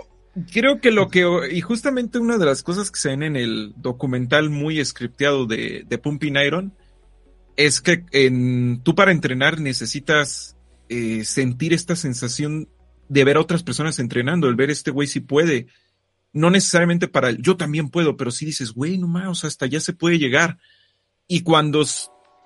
Creo 0.54 0.80
que 0.82 0.92
lo 0.92 1.10
que, 1.10 1.26
y 1.52 1.62
justamente 1.62 2.20
una 2.20 2.38
de 2.38 2.46
las 2.46 2.62
cosas 2.62 2.92
que 2.92 3.00
se 3.00 3.10
ven 3.10 3.24
en 3.24 3.36
el 3.36 3.74
documental 3.78 4.52
muy 4.52 4.84
scripteado 4.86 5.48
de, 5.48 5.84
de 5.88 5.98
Pumping 5.98 6.36
Iron, 6.38 6.74
es 7.56 7.82
que 7.82 8.06
en, 8.12 8.82
tú 8.84 8.94
para 8.94 9.12
entrenar 9.12 9.60
necesitas 9.60 10.56
eh, 10.90 11.24
sentir 11.26 11.74
esta 11.74 11.96
sensación 11.96 12.70
de 13.10 13.24
ver 13.24 13.38
a 13.38 13.42
otras 13.42 13.64
personas 13.64 13.98
entrenando, 13.98 14.48
el 14.48 14.56
ver 14.56 14.70
este 14.70 14.92
güey 14.92 15.08
si 15.08 15.22
puede. 15.22 15.68
No 16.34 16.50
necesariamente 16.50 17.08
para 17.08 17.30
el, 17.30 17.42
yo 17.42 17.58
también 17.58 17.90
puedo, 17.90 18.18
pero 18.18 18.32
sí 18.32 18.46
dices, 18.46 18.74
güey, 18.74 18.98
no 18.98 19.08
más, 19.08 19.28
o 19.28 19.36
sea, 19.36 19.48
hasta 19.48 19.66
allá 19.66 19.80
se 19.80 19.94
puede 19.94 20.20
llegar. 20.20 20.58
Y 21.28 21.42
cuando 21.42 21.84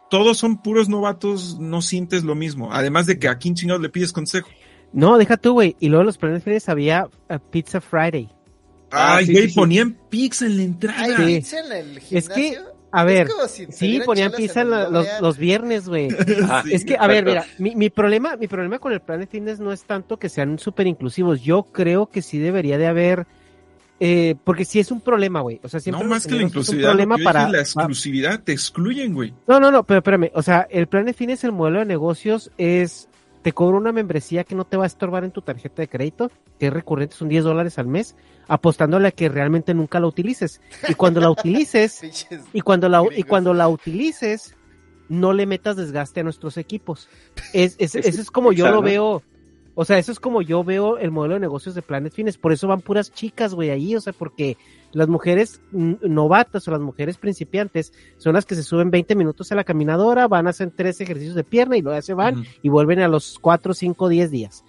todos 0.09 0.37
son 0.37 0.61
puros 0.61 0.87
novatos, 0.89 1.59
no 1.59 1.81
sientes 1.81 2.23
lo 2.23 2.35
mismo. 2.35 2.71
Además 2.73 3.05
de 3.05 3.19
que 3.19 3.27
a 3.27 3.37
quién 3.37 3.55
chingados 3.55 3.81
le 3.81 3.89
pides 3.89 4.11
consejo. 4.13 4.49
No, 4.93 5.17
deja 5.17 5.37
tú, 5.37 5.53
güey. 5.53 5.75
Y 5.79 5.89
luego 5.89 6.03
los 6.03 6.17
Planet 6.17 6.43
Fitness 6.43 6.67
había 6.69 7.07
eh, 7.29 7.39
Pizza 7.51 7.79
Friday. 7.79 8.29
Ah, 8.91 9.15
Ay, 9.17 9.25
sí, 9.25 9.31
güey, 9.31 9.43
sí, 9.45 9.49
sí. 9.51 9.55
ponían 9.55 9.97
pizza 10.09 10.45
en 10.45 10.57
la 10.57 10.63
entrada. 10.63 11.01
¿Hay 11.03 11.11
Sí. 11.15 11.35
pizza 11.37 11.59
en 11.59 11.71
el 11.71 11.99
gimnasio? 11.99 12.17
Es 12.17 12.29
que, 12.29 12.57
a 12.91 13.03
ver, 13.05 13.29
si 13.47 13.67
sí, 13.71 14.01
ponían 14.05 14.33
pizza 14.33 14.65
la- 14.65 14.89
los, 15.21 15.37
viernes, 15.37 15.87
güey. 15.87 16.09
Ajá. 16.43 16.63
Es 16.69 16.83
que, 16.83 16.97
a 16.99 17.07
ver, 17.07 17.23
mira, 17.23 17.45
mi, 17.57 17.73
mi 17.75 17.89
problema, 17.89 18.35
mi 18.35 18.47
problema 18.49 18.79
con 18.79 18.91
el 18.91 18.99
Planet 18.99 19.29
Fitness 19.29 19.61
no 19.61 19.71
es 19.71 19.83
tanto 19.85 20.19
que 20.19 20.27
sean 20.27 20.59
súper 20.59 20.87
inclusivos. 20.87 21.41
Yo 21.41 21.63
creo 21.63 22.07
que 22.09 22.21
sí 22.21 22.37
debería 22.37 22.77
de 22.77 22.87
haber, 22.87 23.27
eh, 24.03 24.35
porque 24.43 24.65
sí 24.65 24.79
es 24.79 24.89
un 24.89 24.99
problema, 24.99 25.41
güey. 25.41 25.59
O 25.61 25.69
sea, 25.69 25.79
siempre 25.79 26.03
no 26.03 26.09
más 26.09 26.25
que 26.25 26.31
la 26.31 26.37
un 26.37 26.43
inclusividad, 26.45 26.87
lo 26.87 26.89
problema 26.93 27.17
para, 27.23 27.47
la 27.47 27.59
exclusividad 27.59 28.41
te 28.41 28.51
excluyen, 28.51 29.13
güey. 29.13 29.31
No, 29.45 29.59
no, 29.59 29.69
no, 29.69 29.83
pero 29.83 29.99
espérame. 29.99 30.31
O 30.33 30.41
sea, 30.41 30.65
el 30.71 30.87
Planet 30.87 31.15
Fitness, 31.15 31.43
el 31.43 31.51
modelo 31.51 31.77
de 31.77 31.85
negocios 31.85 32.49
es, 32.57 33.09
te 33.43 33.53
cobro 33.53 33.77
una 33.77 33.91
membresía 33.91 34.43
que 34.43 34.55
no 34.55 34.65
te 34.65 34.75
va 34.75 34.85
a 34.85 34.87
estorbar 34.87 35.23
en 35.23 35.29
tu 35.29 35.43
tarjeta 35.43 35.83
de 35.83 35.87
crédito, 35.87 36.31
que 36.57 36.65
es 36.65 36.73
recurrente, 36.73 37.15
son 37.15 37.29
10 37.29 37.43
dólares 37.43 37.77
al 37.77 37.85
mes, 37.85 38.15
apostándole 38.47 39.09
a 39.09 39.11
que 39.11 39.29
realmente 39.29 39.75
nunca 39.75 39.99
la 39.99 40.07
utilices. 40.07 40.61
Y 40.89 40.95
cuando 40.95 41.21
la 41.21 41.29
utilices, 41.29 42.01
y 42.53 42.61
cuando 42.61 42.89
la, 42.89 43.03
y 43.15 43.21
cuando 43.21 43.53
la 43.53 43.69
utilices, 43.69 44.55
no 45.09 45.31
le 45.31 45.45
metas 45.45 45.75
desgaste 45.75 46.21
a 46.21 46.23
nuestros 46.23 46.57
equipos. 46.57 47.07
Es, 47.53 47.75
es, 47.77 47.93
eso 47.93 48.19
es 48.19 48.31
como 48.31 48.51
yo 48.51 48.67
lo 48.71 48.81
veo. 48.81 49.21
O 49.81 49.85
sea, 49.85 49.97
eso 49.97 50.11
es 50.11 50.19
como 50.19 50.43
yo 50.43 50.63
veo 50.63 50.99
el 50.99 51.09
modelo 51.09 51.33
de 51.33 51.39
negocios 51.39 51.73
de 51.73 51.81
Planet 51.81 52.13
Fitness. 52.13 52.37
Por 52.37 52.51
eso 52.51 52.67
van 52.67 52.81
puras 52.81 53.11
chicas, 53.11 53.55
güey, 53.55 53.71
ahí. 53.71 53.95
O 53.95 53.99
sea, 54.01 54.13
porque 54.13 54.55
las 54.91 55.07
mujeres 55.07 55.59
novatas 55.71 56.67
o 56.67 56.71
las 56.71 56.81
mujeres 56.81 57.17
principiantes 57.17 57.91
son 58.17 58.33
las 58.33 58.45
que 58.45 58.53
se 58.53 58.61
suben 58.61 58.91
20 58.91 59.15
minutos 59.15 59.51
a 59.51 59.55
la 59.55 59.63
caminadora, 59.63 60.27
van 60.27 60.45
a 60.45 60.51
hacer 60.51 60.69
tres 60.75 61.01
ejercicios 61.01 61.33
de 61.33 61.43
pierna 61.43 61.77
y 61.77 61.81
luego 61.81 61.97
ya 61.97 62.03
se 62.03 62.13
van 62.13 62.45
y 62.61 62.69
vuelven 62.69 62.99
a 62.99 63.07
los 63.07 63.39
4, 63.39 63.73
5, 63.73 64.07
10 64.07 64.29
días. 64.29 64.63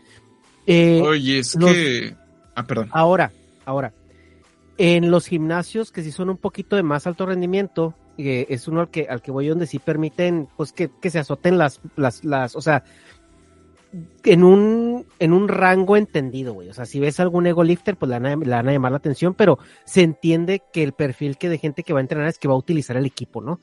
Eh, 0.67 1.03
Oye, 1.05 1.41
es 1.41 1.57
los- 1.57 1.71
que. 1.71 2.17
Ah, 2.55 2.67
perdón. 2.67 2.89
Ahora, 2.93 3.33
ahora, 3.67 3.93
en 4.79 5.11
los 5.11 5.27
gimnasios 5.27 5.93
que 5.93 6.03
sí 6.03 6.11
son 6.11 6.31
un 6.31 6.39
poquito 6.39 6.77
de 6.77 6.83
más 6.83 7.07
alto 7.07 7.27
rendimiento, 7.27 7.95
eh, 8.17 8.47
es 8.49 8.67
uno 8.67 8.81
al 8.81 8.89
que, 8.89 9.07
al 9.11 9.21
que 9.23 9.31
voy 9.31 9.49
donde 9.49 9.67
sí 9.67 9.79
permiten, 9.79 10.49
pues 10.57 10.73
que, 10.73 10.91
que 11.01 11.11
se 11.11 11.19
azoten 11.19 11.59
las, 11.59 11.81
las, 11.97 12.25
las, 12.25 12.57
o 12.57 12.61
sea, 12.63 12.85
en 14.25 14.45
un, 14.45 15.05
en 15.19 15.33
un 15.33 15.49
rango 15.49 15.97
entendido, 15.97 16.55
güey. 16.55 16.69
O 16.69 16.75
sea, 16.75 16.87
si 16.87 17.01
ves 17.01 17.21
algún 17.21 17.47
ego 17.47 17.63
lifter, 17.65 17.97
pues 17.97 18.09
le 18.09 18.19
van, 18.19 18.27
a, 18.27 18.37
le 18.37 18.51
van 18.51 18.69
a 18.69 18.73
llamar 18.73 18.93
la 18.93 18.99
atención, 18.99 19.35
pero 19.35 19.59
se 19.85 20.03
entiende 20.03 20.63
que 20.73 20.83
el 20.83 20.93
perfil 20.93 21.37
que 21.37 21.49
de 21.49 21.59
gente 21.59 21.83
que 21.83 21.93
va 21.93 22.01
a 22.01 22.03
entrenar 22.03 22.29
es 22.29 22.39
que 22.39 22.49
va 22.49 22.55
a 22.55 22.59
utilizar 22.59 22.97
el 22.97 23.07
equipo, 23.07 23.41
¿no? 23.43 23.61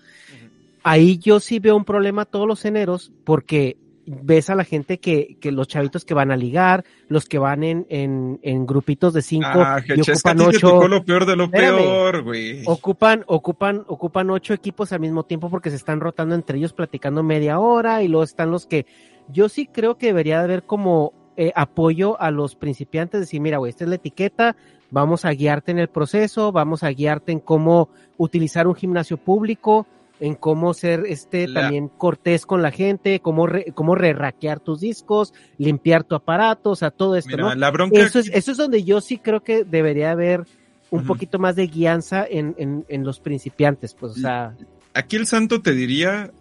Ahí 0.84 1.18
yo 1.18 1.40
sí 1.40 1.60
veo 1.60 1.76
un 1.76 1.86
problema 1.86 2.26
todos 2.26 2.48
los 2.48 2.64
eneros, 2.66 3.12
porque 3.26 3.78
ves 4.12 4.50
a 4.50 4.56
la 4.56 4.64
gente 4.64 5.00
que, 5.00 5.38
que 5.40 5.52
los 5.52 5.68
chavitos 5.68 6.04
que 6.04 6.16
van 6.16 6.32
a 6.32 6.38
ligar, 6.38 6.84
los 7.10 7.26
que 7.26 7.38
van 7.38 7.64
en, 7.64 7.86
en, 7.90 8.40
en 8.42 8.66
grupitos 8.66 9.14
de 9.14 9.22
cinco 9.22 9.48
Ah, 9.54 9.82
y 9.88 10.02
ocupan 10.02 10.38
ti 10.38 10.44
te 10.44 10.50
ocho, 10.50 10.70
tocó 10.72 10.88
lo 10.88 11.04
peor 11.04 11.26
de 11.28 11.36
lo 11.36 11.44
Espérame. 11.46 11.78
peor, 11.78 12.24
güey. 12.24 12.64
ocupan, 12.66 13.24
ocupan, 13.28 13.84
ocupan 13.88 14.30
ocho 14.32 14.54
equipos 14.54 14.92
al 14.94 15.00
mismo 15.02 15.26
tiempo 15.26 15.50
porque 15.52 15.70
se 15.70 15.76
están 15.76 16.00
rotando 16.00 16.34
entre 16.34 16.58
ellos 16.58 16.74
platicando 16.74 17.22
media 17.22 17.60
hora 17.60 18.02
y 18.02 18.08
luego 18.08 18.24
están 18.24 18.50
los 18.50 18.66
que 18.66 18.88
yo 19.32 19.50
sí 19.50 19.68
creo 19.68 19.98
que 19.98 20.08
debería 20.08 20.40
de 20.40 20.44
haber 20.46 20.64
como 20.64 21.14
eh, 21.38 21.52
apoyo 21.56 22.20
a 22.22 22.32
los 22.32 22.56
principiantes, 22.56 23.22
decir, 23.22 23.40
mira, 23.42 23.58
güey, 23.58 23.70
esta 23.70 23.84
es 23.86 23.90
la 23.90 23.96
etiqueta, 23.96 24.56
vamos 24.92 25.24
a 25.26 25.32
guiarte 25.32 25.72
en 25.72 25.80
el 25.80 25.88
proceso, 25.88 26.52
vamos 26.52 26.84
a 26.84 26.90
guiarte 26.90 27.32
en 27.32 27.40
cómo 27.40 27.90
utilizar 28.18 28.68
un 28.68 28.76
gimnasio 28.76 29.18
público, 29.18 29.88
en 30.20 30.36
cómo 30.36 30.74
ser 30.74 31.06
este 31.08 31.48
La- 31.48 31.62
también 31.62 31.88
cortés 31.88 32.46
con 32.46 32.62
la 32.62 32.72
gente, 32.72 33.22
cómo 33.22 33.48
re, 33.48 33.72
cómo 33.74 33.96
re-rackear 33.96 34.60
tus 34.60 34.82
discos, 34.82 35.34
limpiar 35.58 36.04
tu 36.04 36.16
aparato, 36.16 36.72
o 36.72 36.76
sea, 36.76 36.92
todo 36.92 37.16
esto, 37.16 37.30
Mira, 37.38 37.44
¿no? 37.44 37.56
la 37.56 37.72
bronca. 37.72 38.02
Eso 38.02 38.20
es, 38.20 38.30
eso 38.34 38.52
es 38.52 38.58
donde 38.58 38.84
yo 38.84 39.00
sí 39.00 39.18
creo 39.18 39.42
que 39.42 39.64
debería 39.64 40.12
haber 40.12 40.44
un 40.92 41.06
poquito 41.06 41.38
más 41.40 41.56
de 41.56 41.68
guianza 41.68 42.26
en, 42.30 42.56
en, 42.58 42.84
en 42.90 43.04
los 43.06 43.20
principiantes, 43.20 43.94
pues, 43.94 44.14
o 44.14 44.16
sea, 44.16 44.56
Aquí 44.96 45.16
el 45.18 45.28
santo 45.28 45.62
te 45.62 45.74
diría, 45.74 46.32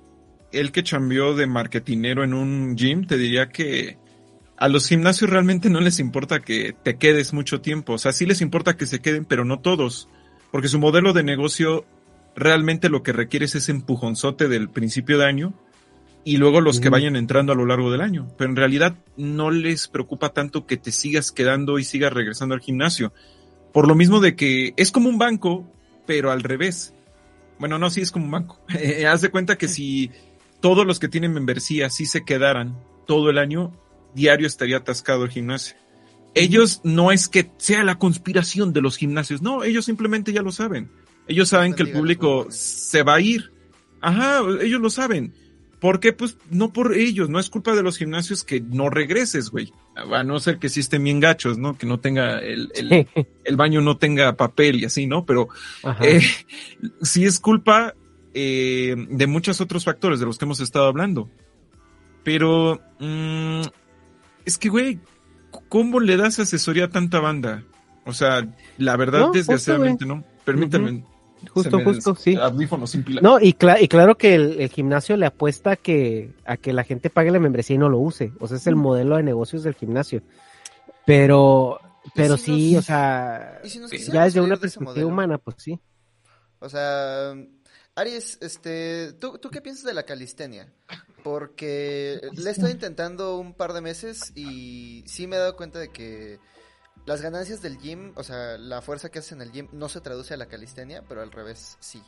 el 0.52 0.72
que 0.72 0.82
chambeó 0.82 1.34
de 1.34 1.46
marketinero 1.46 2.24
en 2.24 2.34
un 2.34 2.76
gym, 2.76 3.06
te 3.06 3.18
diría 3.18 3.48
que 3.48 3.98
a 4.56 4.68
los 4.68 4.88
gimnasios 4.88 5.30
realmente 5.30 5.70
no 5.70 5.80
les 5.80 6.00
importa 6.00 6.40
que 6.40 6.74
te 6.82 6.96
quedes 6.96 7.32
mucho 7.32 7.60
tiempo. 7.60 7.94
O 7.94 7.98
sea, 7.98 8.12
sí 8.12 8.26
les 8.26 8.40
importa 8.40 8.76
que 8.76 8.86
se 8.86 9.00
queden, 9.00 9.24
pero 9.24 9.44
no 9.44 9.60
todos. 9.60 10.08
Porque 10.50 10.68
su 10.68 10.78
modelo 10.78 11.12
de 11.12 11.22
negocio 11.22 11.84
realmente 12.34 12.88
lo 12.88 13.02
que 13.02 13.12
requiere 13.12 13.46
es 13.46 13.54
ese 13.54 13.72
empujonzote 13.72 14.48
del 14.48 14.68
principio 14.68 15.18
de 15.18 15.26
año 15.26 15.54
y 16.24 16.36
luego 16.36 16.60
los 16.60 16.80
que 16.80 16.88
vayan 16.88 17.16
entrando 17.16 17.52
a 17.52 17.56
lo 17.56 17.66
largo 17.66 17.90
del 17.90 18.00
año. 18.00 18.28
Pero 18.36 18.50
en 18.50 18.56
realidad 18.56 18.96
no 19.16 19.50
les 19.50 19.88
preocupa 19.88 20.30
tanto 20.30 20.66
que 20.66 20.76
te 20.76 20.92
sigas 20.92 21.32
quedando 21.32 21.78
y 21.78 21.84
sigas 21.84 22.12
regresando 22.12 22.54
al 22.54 22.60
gimnasio. 22.60 23.12
Por 23.72 23.86
lo 23.86 23.94
mismo 23.94 24.20
de 24.20 24.34
que 24.34 24.74
es 24.76 24.90
como 24.90 25.08
un 25.08 25.18
banco, 25.18 25.70
pero 26.06 26.30
al 26.30 26.42
revés. 26.42 26.94
Bueno, 27.58 27.78
no, 27.78 27.90
sí 27.90 28.00
es 28.00 28.10
como 28.10 28.24
un 28.24 28.30
banco. 28.30 28.60
Haz 29.08 29.20
de 29.20 29.30
cuenta 29.30 29.56
que 29.56 29.68
si 29.68 30.10
todos 30.60 30.86
los 30.86 30.98
que 30.98 31.08
tienen 31.08 31.32
membresía 31.32 31.90
sí 31.90 32.06
se 32.06 32.24
quedaran 32.24 32.78
todo 33.06 33.30
el 33.30 33.38
año, 33.38 33.72
diario 34.14 34.46
estaría 34.46 34.78
atascado 34.78 35.24
el 35.24 35.30
gimnasio. 35.30 35.76
Ellos 36.34 36.80
no 36.84 37.10
es 37.10 37.28
que 37.28 37.50
sea 37.56 37.84
la 37.84 37.98
conspiración 37.98 38.72
de 38.72 38.82
los 38.82 38.96
gimnasios, 38.96 39.42
no, 39.42 39.64
ellos 39.64 39.84
simplemente 39.84 40.32
ya 40.32 40.42
lo 40.42 40.52
saben. 40.52 40.90
Ellos 41.26 41.48
saben 41.48 41.74
que 41.74 41.82
el 41.82 41.92
público 41.92 42.46
se 42.50 43.02
va 43.02 43.16
a 43.16 43.20
ir. 43.20 43.52
Ajá, 44.00 44.40
ellos 44.62 44.80
lo 44.80 44.88
saben. 44.88 45.34
¿Por 45.78 46.00
qué? 46.00 46.12
Pues 46.12 46.38
no 46.50 46.72
por 46.72 46.94
ellos, 46.94 47.28
no 47.28 47.38
es 47.38 47.50
culpa 47.50 47.74
de 47.74 47.82
los 47.82 47.98
gimnasios 47.98 48.42
que 48.44 48.60
no 48.60 48.90
regreses, 48.90 49.50
güey. 49.50 49.72
A 49.94 50.24
no 50.24 50.40
ser 50.40 50.58
que 50.58 50.68
sí 50.68 50.80
estén 50.80 51.04
bien 51.04 51.20
gachos, 51.20 51.58
¿no? 51.58 51.76
Que 51.76 51.86
no 51.86 52.00
tenga 52.00 52.38
el, 52.38 52.70
el, 52.74 53.06
el 53.44 53.56
baño 53.56 53.80
no 53.80 53.96
tenga 53.96 54.36
papel 54.36 54.80
y 54.80 54.84
así, 54.86 55.06
¿no? 55.06 55.24
Pero 55.24 55.48
eh, 56.02 56.20
sí 57.02 57.24
es 57.24 57.38
culpa 57.38 57.94
eh, 58.34 58.94
de 59.10 59.26
muchos 59.26 59.60
otros 59.60 59.84
factores 59.84 60.20
de 60.20 60.26
los 60.26 60.38
que 60.38 60.44
hemos 60.44 60.60
estado 60.60 60.86
hablando. 60.86 61.28
Pero 62.24 62.80
mm, 62.98 63.62
es 64.44 64.58
que, 64.58 64.68
güey, 64.68 64.98
¿cómo 65.68 66.00
le 66.00 66.16
das 66.16 66.38
asesoría 66.38 66.86
a 66.86 66.88
tanta 66.90 67.20
banda? 67.20 67.64
O 68.04 68.12
sea, 68.12 68.46
la 68.78 68.96
verdad, 68.96 69.18
No, 69.20 69.24
justo, 69.26 69.38
desgraciadamente, 69.38 70.04
¿no? 70.06 70.24
Permítame. 70.44 71.04
Justo, 71.50 71.78
justo, 71.84 72.14
sí. 72.16 72.34
Audífonos 72.34 72.90
sin 72.90 73.04
pila. 73.04 73.20
No, 73.20 73.38
y, 73.40 73.52
cla- 73.52 73.80
y 73.80 73.86
claro 73.86 74.16
que 74.18 74.34
el, 74.34 74.60
el 74.60 74.68
gimnasio 74.70 75.16
le 75.16 75.26
apuesta 75.26 75.72
a 75.72 75.76
que, 75.76 76.32
a 76.44 76.56
que 76.56 76.72
la 76.72 76.82
gente 76.82 77.10
pague 77.10 77.30
la 77.30 77.38
membresía 77.38 77.76
y 77.76 77.78
no 77.78 77.88
lo 77.88 77.98
use. 77.98 78.32
O 78.40 78.48
sea, 78.48 78.56
es 78.56 78.66
el 78.66 78.74
modelo 78.74 79.16
de 79.16 79.22
negocios 79.22 79.62
del 79.62 79.74
gimnasio. 79.74 80.22
Pero, 81.06 81.80
pero 82.14 82.34
Y 82.34 82.38
si 82.38 82.44
sí, 82.44 82.74
nos- 82.74 82.84
o 82.84 82.86
sea, 82.86 83.60
si 83.64 83.78
nos 83.78 83.90
ya 83.92 84.24
desde 84.24 84.40
una 84.40 84.56
perspectiva 84.56 85.06
humana, 85.06 85.38
pues 85.38 85.56
sí. 85.60 85.78
O 86.58 86.68
sea, 86.68 87.34
Aries, 87.98 88.38
este, 88.40 89.12
¿tú, 89.14 89.38
¿tú 89.38 89.50
qué 89.50 89.60
piensas 89.60 89.84
de 89.84 89.94
la 89.94 90.04
calistenia? 90.04 90.72
Porque 91.24 92.20
le 92.36 92.48
he 92.48 92.52
estado 92.52 92.70
intentando 92.70 93.38
un 93.38 93.54
par 93.54 93.72
de 93.72 93.80
meses 93.80 94.32
y 94.36 95.02
sí 95.06 95.26
me 95.26 95.36
he 95.36 95.38
dado 95.38 95.56
cuenta 95.56 95.78
de 95.78 95.90
que 95.90 96.38
las 97.06 97.22
ganancias 97.22 97.60
del 97.60 97.78
gym, 97.78 98.12
o 98.16 98.22
sea, 98.22 98.56
la 98.58 98.82
fuerza 98.82 99.10
que 99.10 99.18
haces 99.18 99.32
en 99.32 99.42
el 99.42 99.50
gym 99.50 99.68
no 99.72 99.88
se 99.88 100.00
traduce 100.00 100.34
a 100.34 100.36
la 100.36 100.46
calistenia, 100.46 101.02
pero 101.08 101.22
al 101.22 101.32
revés 101.32 101.76
sí. 101.80 102.02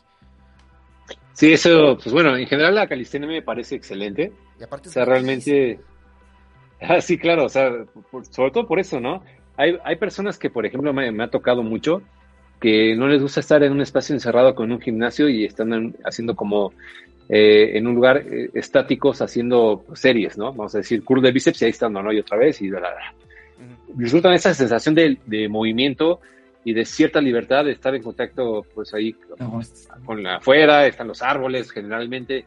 Sí, 1.32 1.52
eso, 1.52 1.98
pues 2.00 2.12
bueno, 2.12 2.36
en 2.36 2.46
general 2.46 2.74
la 2.74 2.86
calistenia 2.88 3.26
me 3.28 3.42
parece 3.42 3.74
excelente. 3.74 4.32
Y 4.60 4.62
aparte 4.62 4.90
O 4.90 4.92
sea, 4.92 5.04
realmente, 5.04 5.80
Ah, 6.80 7.00
sí, 7.00 7.18
claro, 7.18 7.44
o 7.44 7.48
sea, 7.48 7.70
por- 8.10 8.24
sobre 8.26 8.50
todo 8.52 8.66
por 8.66 8.78
eso, 8.80 9.00
¿no? 9.00 9.22
Hay, 9.56 9.76
hay 9.84 9.96
personas 9.96 10.38
que, 10.38 10.48
por 10.48 10.64
ejemplo, 10.64 10.92
me, 10.92 11.12
me 11.12 11.24
ha 11.24 11.30
tocado 11.30 11.62
mucho 11.62 12.02
que 12.60 12.94
no 12.96 13.08
les 13.08 13.22
gusta 13.22 13.40
estar 13.40 13.62
en 13.62 13.72
un 13.72 13.80
espacio 13.80 14.14
encerrado 14.14 14.54
con 14.54 14.70
un 14.70 14.80
gimnasio 14.80 15.28
y 15.28 15.44
están 15.44 15.72
en- 15.72 15.96
haciendo 16.04 16.34
como 16.36 16.72
eh, 17.28 17.78
en 17.78 17.86
un 17.86 17.94
lugar 17.94 18.24
eh, 18.28 18.50
estáticos 18.54 19.22
haciendo 19.22 19.84
series, 19.94 20.36
¿no? 20.36 20.52
Vamos 20.52 20.74
a 20.74 20.78
decir, 20.78 21.04
curl 21.04 21.22
de 21.22 21.30
bíceps 21.32 21.62
y 21.62 21.64
ahí 21.66 21.70
están, 21.70 21.92
¿no? 21.92 22.12
Y 22.12 22.18
otra 22.18 22.36
vez 22.36 22.60
y 22.60 22.68
bla, 22.68 22.80
bla, 22.80 22.90
bla. 22.90 23.14
Ujú. 23.88 24.00
Disfrutan 24.02 24.32
esa 24.34 24.52
sensación 24.52 24.94
de, 24.96 25.16
de 25.26 25.48
movimiento 25.48 26.20
y 26.64 26.72
de 26.74 26.84
cierta 26.84 27.20
libertad 27.20 27.64
de 27.64 27.72
estar 27.72 27.94
en 27.94 28.02
contacto, 28.02 28.66
pues 28.74 28.92
ahí 28.94 29.14
con 30.04 30.22
la 30.22 30.36
afuera, 30.36 30.86
están 30.86 31.08
los 31.08 31.22
árboles 31.22 31.70
generalmente, 31.70 32.44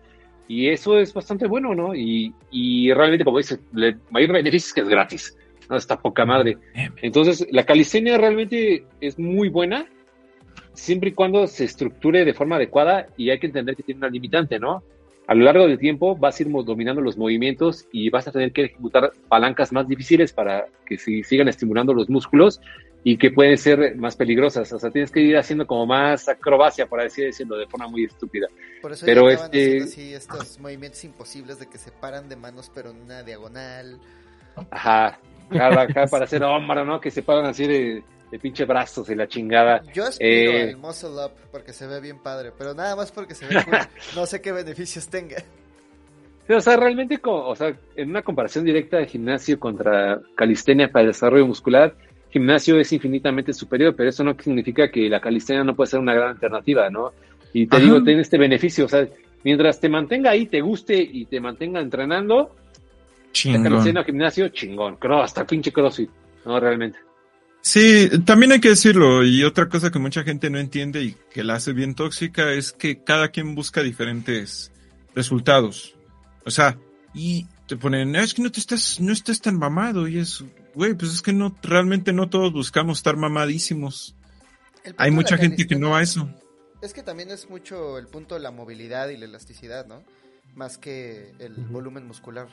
y 0.47 0.67
eso 0.69 0.99
es 0.99 1.13
bastante 1.13 1.47
bueno, 1.47 1.73
¿no? 1.73 1.95
Y, 1.95 2.33
y 2.51 2.91
realmente, 2.93 3.23
como 3.23 3.37
dices, 3.37 3.59
el 3.75 3.95
mayor 4.11 4.33
beneficio 4.33 4.67
es 4.67 4.73
que 4.73 4.81
es 4.81 4.89
gratis, 4.89 5.37
¿no? 5.69 5.77
Está 5.77 5.97
poca 5.97 6.25
madre. 6.25 6.57
Entonces, 7.01 7.47
la 7.51 7.65
calistenia 7.65 8.17
realmente 8.17 8.83
es 9.01 9.17
muy 9.17 9.47
buena, 9.49 9.85
siempre 10.73 11.09
y 11.09 11.13
cuando 11.13 11.47
se 11.47 11.65
estructure 11.65 12.25
de 12.25 12.33
forma 12.33 12.55
adecuada, 12.57 13.07
y 13.17 13.29
hay 13.29 13.39
que 13.39 13.47
entender 13.47 13.75
que 13.75 13.83
tiene 13.83 13.99
una 13.99 14.09
limitante, 14.09 14.59
¿no? 14.59 14.83
A 15.25 15.35
lo 15.35 15.45
largo 15.45 15.67
del 15.67 15.77
tiempo 15.79 16.17
vas 16.17 16.37
a 16.39 16.43
ir 16.43 16.49
dominando 16.51 17.01
los 17.01 17.17
movimientos 17.17 17.87
y 17.93 18.09
vas 18.09 18.27
a 18.27 18.31
tener 18.31 18.51
que 18.51 18.65
ejecutar 18.65 19.11
palancas 19.29 19.71
más 19.71 19.87
difíciles 19.87 20.33
para 20.33 20.65
que 20.85 20.97
si- 20.97 21.23
sigan 21.23 21.47
estimulando 21.47 21.93
los 21.93 22.09
músculos 22.09 22.59
y 23.05 23.17
que 23.17 23.31
pueden 23.31 23.57
ser 23.57 23.95
más 23.95 24.17
peligrosas. 24.17 24.71
O 24.73 24.79
sea, 24.79 24.91
tienes 24.91 25.11
que 25.11 25.21
ir 25.21 25.37
haciendo 25.37 25.65
como 25.65 25.85
más 25.85 26.27
acrobacia, 26.27 26.87
por 26.87 26.99
así 26.99 27.21
decirlo, 27.21 27.55
de 27.55 27.67
forma 27.67 27.87
muy 27.87 28.03
estúpida. 28.03 28.47
Por 28.81 28.91
eso 28.91 29.05
Pero 29.05 29.29
este- 29.29 29.83
así 29.83 30.13
estos 30.13 30.59
movimientos 30.59 31.01
imposibles 31.05 31.57
de 31.57 31.67
que 31.67 31.77
se 31.77 31.91
paran 31.91 32.27
de 32.27 32.35
manos 32.35 32.69
pero 32.75 32.89
en 32.91 32.97
una 33.01 33.23
diagonal. 33.23 33.99
Ajá, 34.71 35.19
acá 35.49 36.05
para 36.07 36.25
hacer 36.25 36.43
hombro, 36.43 36.83
¿no? 36.83 36.99
Que 36.99 37.11
se 37.11 37.23
paran 37.23 37.45
así 37.45 37.65
de, 37.65 38.03
de 38.33 38.39
pinche 38.39 38.65
brazos 38.65 39.07
y 39.11 39.15
la 39.15 39.27
chingada. 39.27 39.83
Yo 39.93 40.05
aspiro 40.05 40.51
Eh. 40.53 40.69
al 40.71 40.77
muscle 40.77 41.09
up 41.23 41.33
porque 41.51 41.71
se 41.71 41.85
ve 41.85 42.01
bien 42.01 42.17
padre, 42.23 42.51
pero 42.57 42.73
nada 42.73 42.95
más 42.95 43.11
porque 43.11 43.35
se 43.35 43.45
ve 43.45 43.55
cool. 43.63 43.75
No 44.15 44.25
sé 44.25 44.41
qué 44.41 44.51
beneficios 44.51 45.07
tenga. 45.07 45.37
Sí, 46.47 46.53
o 46.53 46.59
sea, 46.59 46.75
realmente, 46.75 47.19
o 47.23 47.55
sea, 47.55 47.77
en 47.95 48.09
una 48.09 48.23
comparación 48.23 48.65
directa 48.65 48.97
de 48.97 49.05
gimnasio 49.05 49.59
contra 49.59 50.19
calistenia 50.35 50.91
para 50.91 51.03
el 51.03 51.07
desarrollo 51.09 51.45
muscular, 51.45 51.93
gimnasio 52.31 52.79
es 52.79 52.91
infinitamente 52.91 53.53
superior, 53.53 53.95
pero 53.95 54.09
eso 54.09 54.23
no 54.23 54.35
significa 54.37 54.89
que 54.89 55.07
la 55.09 55.21
calistenia 55.21 55.63
no 55.63 55.75
puede 55.75 55.91
ser 55.91 55.99
una 55.99 56.15
gran 56.15 56.29
alternativa, 56.29 56.89
¿no? 56.89 57.13
Y 57.53 57.67
te 57.67 57.75
Ajá. 57.75 57.85
digo, 57.85 58.03
tiene 58.03 58.21
este 58.21 58.39
beneficio, 58.39 58.85
o 58.85 58.89
sea, 58.89 59.07
mientras 59.43 59.79
te 59.79 59.89
mantenga 59.89 60.31
ahí, 60.31 60.47
te 60.47 60.59
guste 60.59 60.95
y 60.97 61.25
te 61.25 61.39
mantenga 61.39 61.79
entrenando, 61.79 62.55
la 62.55 63.31
Chingón. 63.31 63.63
calistenia 63.63 64.01
o 64.01 64.05
gimnasio, 64.05 64.49
chingón, 64.49 64.95
creo, 64.95 65.21
hasta 65.21 65.45
pinche 65.45 65.71
crossfit, 65.71 66.09
no, 66.45 66.59
realmente. 66.59 66.97
Sí, 67.65 68.09
también 68.25 68.51
hay 68.51 68.59
que 68.59 68.67
decirlo, 68.69 69.23
y 69.23 69.41
otra 69.45 69.69
cosa 69.69 69.89
que 69.89 69.97
mucha 69.97 70.23
gente 70.23 70.49
no 70.49 70.59
entiende 70.59 71.01
y 71.01 71.15
que 71.31 71.45
la 71.45 71.55
hace 71.55 71.71
bien 71.71 71.95
tóxica 71.95 72.51
es 72.51 72.73
que 72.73 73.01
cada 73.01 73.29
quien 73.29 73.55
busca 73.55 73.81
diferentes 73.81 74.69
resultados. 75.15 75.95
O 76.45 76.51
sea, 76.51 76.77
y 77.13 77.47
te 77.65 77.77
ponen, 77.77 78.17
"Ah, 78.17 78.23
es 78.23 78.33
que 78.33 78.41
no 78.41 78.51
te 78.51 78.59
estás, 78.59 78.99
no 78.99 79.13
estás 79.13 79.39
tan 79.39 79.57
mamado, 79.57 80.09
y 80.09 80.19
es, 80.19 80.43
güey, 80.75 80.93
pues 80.93 81.13
es 81.13 81.21
que 81.21 81.31
no, 81.31 81.55
realmente 81.63 82.11
no 82.11 82.29
todos 82.29 82.51
buscamos 82.51 82.97
estar 82.97 83.15
mamadísimos. 83.15 84.13
Hay 84.97 85.11
mucha 85.11 85.37
gente 85.37 85.65
que 85.65 85.77
no 85.77 85.91
va 85.91 85.99
a 85.99 86.03
eso. 86.03 86.29
Es 86.81 86.93
que 86.93 87.01
también 87.01 87.31
es 87.31 87.49
mucho 87.49 87.97
el 87.97 88.07
punto 88.07 88.35
de 88.35 88.41
la 88.41 88.51
movilidad 88.51 89.07
y 89.07 89.15
la 89.15 89.23
elasticidad, 89.23 89.87
¿no? 89.87 90.03
Más 90.53 90.77
que 90.77 91.31
el 91.39 91.53
volumen 91.53 92.05
muscular. 92.05 92.49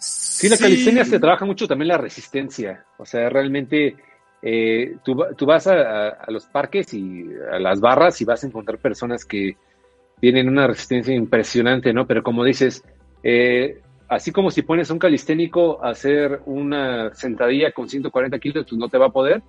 Sí, 0.00 0.48
la 0.48 0.56
calistenia 0.58 1.04
se 1.04 1.18
trabaja 1.18 1.44
mucho 1.44 1.66
también 1.66 1.88
la 1.88 1.98
resistencia. 1.98 2.84
O 2.98 3.06
sea, 3.06 3.28
realmente 3.30 3.96
eh, 4.42 4.96
tú, 5.04 5.16
tú 5.36 5.46
vas 5.46 5.66
a, 5.66 5.74
a- 5.74 6.08
a 6.10 6.30
los 6.30 6.46
parques 6.46 6.92
y 6.94 7.24
a 7.50 7.58
las 7.58 7.80
barras 7.80 8.20
y 8.20 8.24
vas 8.24 8.44
a 8.44 8.46
encontrar 8.46 8.78
personas 8.78 9.24
que 9.24 9.56
tienen 10.20 10.48
una 10.48 10.66
resistencia 10.66 11.14
impresionante, 11.14 11.92
¿no? 11.92 12.06
Pero 12.06 12.22
como 12.22 12.44
dices, 12.44 12.82
eh, 13.22 13.80
así 14.08 14.32
como 14.32 14.50
si 14.50 14.62
pones 14.62 14.90
a 14.90 14.92
un 14.92 14.98
calisténico 14.98 15.82
a 15.84 15.90
hacer 15.90 16.40
una 16.46 17.14
sentadilla 17.14 17.72
con 17.72 17.88
140 17.88 18.38
kilos, 18.38 18.66
pues 18.68 18.78
no 18.78 18.88
te 18.88 18.98
va 18.98 19.06
a 19.06 19.10
poder. 19.10 19.42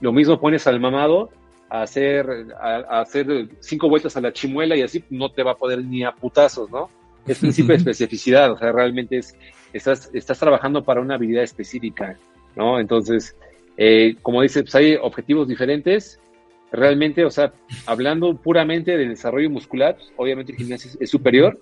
Lo 0.00 0.12
mismo 0.12 0.38
pones 0.38 0.66
al 0.66 0.80
mamado 0.80 1.30
a 1.70 1.82
hacer, 1.82 2.28
a, 2.60 2.76
a 2.76 3.00
hacer 3.00 3.26
cinco 3.60 3.88
vueltas 3.88 4.16
a 4.16 4.20
la 4.20 4.32
chimuela 4.32 4.76
y 4.76 4.82
así 4.82 5.02
no 5.10 5.30
te 5.30 5.42
va 5.42 5.52
a 5.52 5.56
poder 5.56 5.82
ni 5.84 6.04
a 6.04 6.12
putazos, 6.12 6.70
¿no? 6.70 6.88
Es 7.26 7.38
principio 7.38 7.72
de 7.72 7.78
especificidad, 7.78 8.52
o 8.52 8.58
sea, 8.58 8.72
realmente 8.72 9.18
es, 9.18 9.36
estás, 9.72 10.10
estás 10.12 10.38
trabajando 10.38 10.84
para 10.84 11.00
una 11.00 11.14
habilidad 11.14 11.42
específica, 11.42 12.18
¿no? 12.54 12.78
Entonces, 12.80 13.36
eh, 13.76 14.16
como 14.22 14.42
dice, 14.42 14.62
pues 14.62 14.74
hay 14.74 14.94
objetivos 14.94 15.48
diferentes. 15.48 16.20
Realmente, 16.72 17.24
o 17.24 17.30
sea, 17.30 17.52
hablando 17.86 18.36
puramente 18.36 18.96
del 18.96 19.10
desarrollo 19.10 19.48
muscular, 19.50 19.96
pues, 19.96 20.12
obviamente 20.16 20.52
el 20.52 20.58
gimnasio 20.58 20.90
es, 20.90 20.98
es 21.00 21.10
superior, 21.10 21.60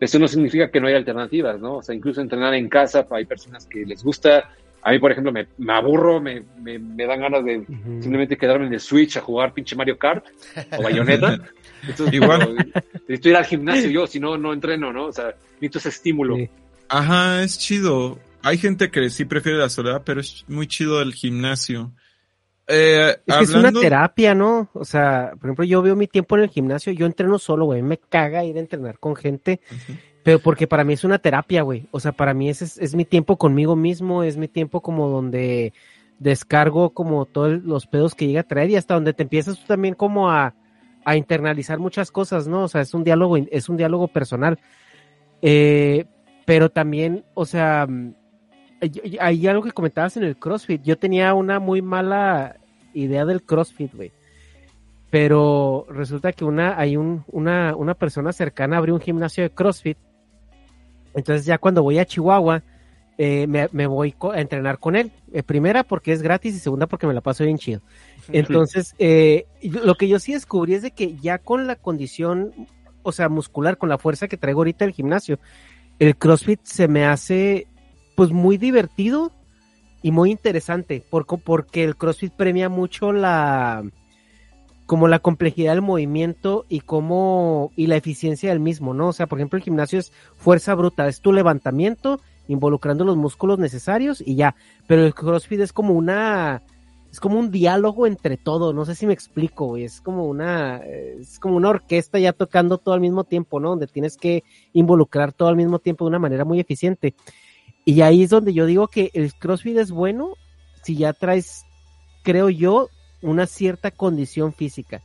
eso 0.00 0.18
no 0.18 0.28
significa 0.28 0.70
que 0.70 0.80
no 0.80 0.88
haya 0.88 0.96
alternativas, 0.98 1.58
¿no? 1.58 1.76
O 1.76 1.82
sea, 1.82 1.94
incluso 1.94 2.20
entrenar 2.20 2.54
en 2.54 2.68
casa, 2.68 3.06
hay 3.10 3.24
personas 3.24 3.66
que 3.66 3.84
les 3.84 4.02
gusta. 4.02 4.50
A 4.86 4.92
mí, 4.92 5.00
por 5.00 5.10
ejemplo, 5.10 5.32
me, 5.32 5.48
me 5.58 5.72
aburro, 5.72 6.20
me, 6.20 6.44
me, 6.62 6.78
me 6.78 7.06
dan 7.06 7.20
ganas 7.20 7.44
de 7.44 7.66
simplemente 8.00 8.36
quedarme 8.36 8.68
en 8.68 8.74
el 8.74 8.78
Switch 8.78 9.16
a 9.16 9.20
jugar 9.20 9.52
pinche 9.52 9.74
Mario 9.74 9.98
Kart 9.98 10.24
o 10.78 10.82
Bayonetta. 10.84 11.40
Entonces, 11.88 12.14
Igual. 12.14 12.72
Necesito 13.08 13.30
ir 13.30 13.36
al 13.36 13.44
gimnasio 13.46 13.90
yo, 13.90 14.06
si 14.06 14.20
no, 14.20 14.38
no 14.38 14.52
entreno, 14.52 14.92
¿no? 14.92 15.06
O 15.06 15.12
sea, 15.12 15.34
necesito 15.54 15.78
ese 15.80 15.88
estímulo. 15.88 16.36
Sí. 16.36 16.48
Ajá, 16.88 17.42
es 17.42 17.58
chido. 17.58 18.20
Hay 18.44 18.58
gente 18.58 18.92
que 18.92 19.10
sí 19.10 19.24
prefiere 19.24 19.58
la 19.58 19.70
soledad, 19.70 20.02
pero 20.04 20.20
es 20.20 20.44
muy 20.46 20.68
chido 20.68 21.02
el 21.02 21.14
gimnasio. 21.14 21.90
Eh, 22.68 23.16
Es 23.26 23.34
que 23.38 23.42
es 23.42 23.54
una 23.54 23.72
terapia, 23.72 24.36
¿no? 24.36 24.70
O 24.72 24.84
sea, 24.84 25.32
por 25.32 25.46
ejemplo, 25.48 25.64
yo 25.64 25.82
veo 25.82 25.96
mi 25.96 26.06
tiempo 26.06 26.36
en 26.36 26.44
el 26.44 26.50
gimnasio, 26.50 26.92
yo 26.92 27.06
entreno 27.06 27.40
solo, 27.40 27.64
güey, 27.64 27.82
me 27.82 27.98
caga 27.98 28.44
ir 28.44 28.56
a 28.56 28.60
entrenar 28.60 29.00
con 29.00 29.16
gente. 29.16 29.60
Pero 30.26 30.40
porque 30.40 30.66
para 30.66 30.82
mí 30.82 30.92
es 30.92 31.04
una 31.04 31.20
terapia, 31.20 31.62
güey. 31.62 31.86
O 31.92 32.00
sea, 32.00 32.10
para 32.10 32.34
mí 32.34 32.48
es, 32.48 32.60
es, 32.60 32.96
mi 32.96 33.04
tiempo 33.04 33.36
conmigo 33.36 33.76
mismo, 33.76 34.24
es 34.24 34.36
mi 34.36 34.48
tiempo 34.48 34.80
como 34.80 35.08
donde 35.08 35.72
descargo 36.18 36.90
como 36.90 37.26
todos 37.26 37.62
los 37.62 37.86
pedos 37.86 38.16
que 38.16 38.26
llega 38.26 38.40
a 38.40 38.42
traer 38.42 38.70
y 38.70 38.74
hasta 38.74 38.94
donde 38.94 39.12
te 39.12 39.22
empiezas 39.22 39.56
tú 39.56 39.66
también 39.68 39.94
como 39.94 40.28
a, 40.28 40.52
a 41.04 41.16
internalizar 41.16 41.78
muchas 41.78 42.10
cosas, 42.10 42.48
¿no? 42.48 42.64
O 42.64 42.68
sea, 42.68 42.80
es 42.80 42.92
un 42.92 43.04
diálogo, 43.04 43.36
es 43.36 43.68
un 43.68 43.76
diálogo 43.76 44.08
personal. 44.08 44.58
Eh, 45.42 46.06
pero 46.44 46.70
también, 46.70 47.24
o 47.34 47.46
sea, 47.46 47.86
hay 49.20 49.46
algo 49.46 49.62
que 49.62 49.70
comentabas 49.70 50.16
en 50.16 50.24
el 50.24 50.36
CrossFit. 50.36 50.82
Yo 50.82 50.98
tenía 50.98 51.34
una 51.34 51.60
muy 51.60 51.82
mala 51.82 52.56
idea 52.94 53.24
del 53.26 53.44
CrossFit, 53.44 53.94
güey. 53.94 54.10
Pero 55.08 55.86
resulta 55.88 56.32
que 56.32 56.44
una, 56.44 56.76
hay 56.76 56.96
un, 56.96 57.22
una, 57.28 57.76
una 57.76 57.94
persona 57.94 58.32
cercana 58.32 58.78
abrió 58.78 58.92
un 58.92 59.00
gimnasio 59.00 59.44
de 59.44 59.50
CrossFit. 59.50 59.98
Entonces 61.16 61.46
ya 61.46 61.58
cuando 61.58 61.82
voy 61.82 61.98
a 61.98 62.04
Chihuahua, 62.04 62.62
eh, 63.18 63.46
me, 63.46 63.68
me 63.72 63.86
voy 63.86 64.14
a 64.34 64.40
entrenar 64.40 64.78
con 64.78 64.94
él. 64.94 65.10
Eh, 65.32 65.42
primera 65.42 65.82
porque 65.82 66.12
es 66.12 66.22
gratis 66.22 66.54
y 66.54 66.58
segunda 66.58 66.86
porque 66.86 67.06
me 67.06 67.14
la 67.14 67.22
paso 67.22 67.44
bien 67.44 67.58
chido. 67.58 67.80
Entonces, 68.30 68.94
eh, 68.98 69.46
lo 69.62 69.94
que 69.94 70.06
yo 70.08 70.18
sí 70.18 70.34
descubrí 70.34 70.74
es 70.74 70.82
de 70.82 70.90
que 70.90 71.16
ya 71.16 71.38
con 71.38 71.66
la 71.66 71.76
condición, 71.76 72.52
o 73.02 73.12
sea, 73.12 73.28
muscular, 73.28 73.78
con 73.78 73.88
la 73.88 73.98
fuerza 73.98 74.28
que 74.28 74.36
traigo 74.36 74.60
ahorita 74.60 74.84
el 74.84 74.92
gimnasio, 74.92 75.38
el 75.98 76.16
CrossFit 76.16 76.60
se 76.64 76.88
me 76.88 77.06
hace 77.06 77.66
pues 78.14 78.30
muy 78.30 78.58
divertido 78.58 79.32
y 80.02 80.10
muy 80.10 80.30
interesante, 80.30 81.02
porque, 81.08 81.38
porque 81.38 81.84
el 81.84 81.96
CrossFit 81.96 82.32
premia 82.32 82.68
mucho 82.68 83.12
la 83.12 83.82
como 84.86 85.08
la 85.08 85.18
complejidad 85.18 85.72
del 85.72 85.82
movimiento 85.82 86.64
y 86.68 86.80
cómo 86.80 87.72
y 87.76 87.88
la 87.88 87.96
eficiencia 87.96 88.50
del 88.50 88.60
mismo, 88.60 88.94
¿no? 88.94 89.08
O 89.08 89.12
sea, 89.12 89.26
por 89.26 89.38
ejemplo, 89.38 89.56
el 89.56 89.64
gimnasio 89.64 89.98
es 89.98 90.12
fuerza 90.36 90.74
bruta, 90.74 91.08
es 91.08 91.20
tu 91.20 91.32
levantamiento 91.32 92.20
involucrando 92.48 93.04
los 93.04 93.16
músculos 93.16 93.58
necesarios 93.58 94.22
y 94.24 94.36
ya, 94.36 94.54
pero 94.86 95.04
el 95.04 95.14
CrossFit 95.14 95.60
es 95.60 95.72
como 95.72 95.94
una 95.94 96.62
es 97.10 97.18
como 97.18 97.38
un 97.38 97.50
diálogo 97.50 98.06
entre 98.06 98.36
todo, 98.36 98.72
no 98.72 98.84
sé 98.84 98.94
si 98.94 99.06
me 99.06 99.12
explico, 99.12 99.76
es 99.76 100.00
como 100.00 100.26
una 100.26 100.78
es 100.78 101.40
como 101.40 101.56
una 101.56 101.70
orquesta 101.70 102.20
ya 102.20 102.32
tocando 102.32 102.78
todo 102.78 102.94
al 102.94 103.00
mismo 103.00 103.24
tiempo, 103.24 103.58
¿no? 103.58 103.70
Donde 103.70 103.88
tienes 103.88 104.16
que 104.16 104.44
involucrar 104.72 105.32
todo 105.32 105.48
al 105.48 105.56
mismo 105.56 105.80
tiempo 105.80 106.04
de 106.04 106.10
una 106.10 106.18
manera 106.20 106.44
muy 106.44 106.60
eficiente. 106.60 107.14
Y 107.84 108.02
ahí 108.02 108.22
es 108.22 108.30
donde 108.30 108.52
yo 108.52 108.66
digo 108.66 108.86
que 108.88 109.10
el 109.14 109.34
CrossFit 109.34 109.78
es 109.78 109.90
bueno 109.90 110.34
si 110.82 110.96
ya 110.96 111.12
traes, 111.12 111.64
creo 112.22 112.48
yo, 112.48 112.88
una 113.22 113.46
cierta 113.46 113.90
condición 113.90 114.52
física. 114.52 115.00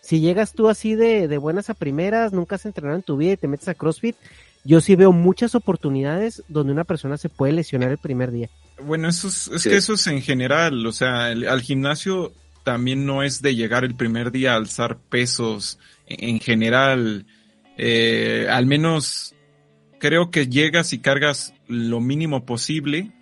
Si 0.00 0.20
llegas 0.20 0.52
tú 0.52 0.68
así 0.68 0.94
de, 0.94 1.28
de 1.28 1.38
buenas 1.38 1.70
a 1.70 1.74
primeras, 1.74 2.32
nunca 2.32 2.56
has 2.56 2.66
entrenado 2.66 2.96
en 2.96 3.02
tu 3.02 3.16
vida 3.16 3.32
y 3.32 3.36
te 3.36 3.48
metes 3.48 3.68
a 3.68 3.74
CrossFit, 3.74 4.16
yo 4.64 4.80
sí 4.80 4.96
veo 4.96 5.12
muchas 5.12 5.54
oportunidades 5.54 6.42
donde 6.48 6.72
una 6.72 6.84
persona 6.84 7.16
se 7.16 7.28
puede 7.28 7.52
lesionar 7.52 7.90
el 7.90 7.98
primer 7.98 8.30
día. 8.30 8.48
Bueno, 8.82 9.08
eso 9.08 9.28
es, 9.28 9.48
es 9.48 9.62
Sí. 9.62 9.70
que 9.70 9.76
eso 9.76 9.94
es 9.94 10.06
en 10.06 10.20
general, 10.20 10.84
o 10.86 10.92
sea, 10.92 11.30
el- 11.32 11.48
al 11.48 11.60
gimnasio 11.62 12.32
también 12.64 13.04
no 13.06 13.22
es 13.22 13.40
de 13.42 13.54
llegar 13.54 13.84
el 13.84 13.94
primer 13.94 14.30
día 14.30 14.52
a 14.52 14.56
alzar 14.56 14.98
pesos, 14.98 15.78
en, 16.06 16.30
en 16.30 16.40
general, 16.40 17.26
eh, 17.76 18.46
al 18.50 18.66
menos 18.66 19.34
creo 20.00 20.30
que 20.30 20.46
llegas 20.48 20.92
y 20.92 20.98
cargas 20.98 21.54
lo 21.68 22.00
mínimo 22.00 22.44
posible 22.44 23.12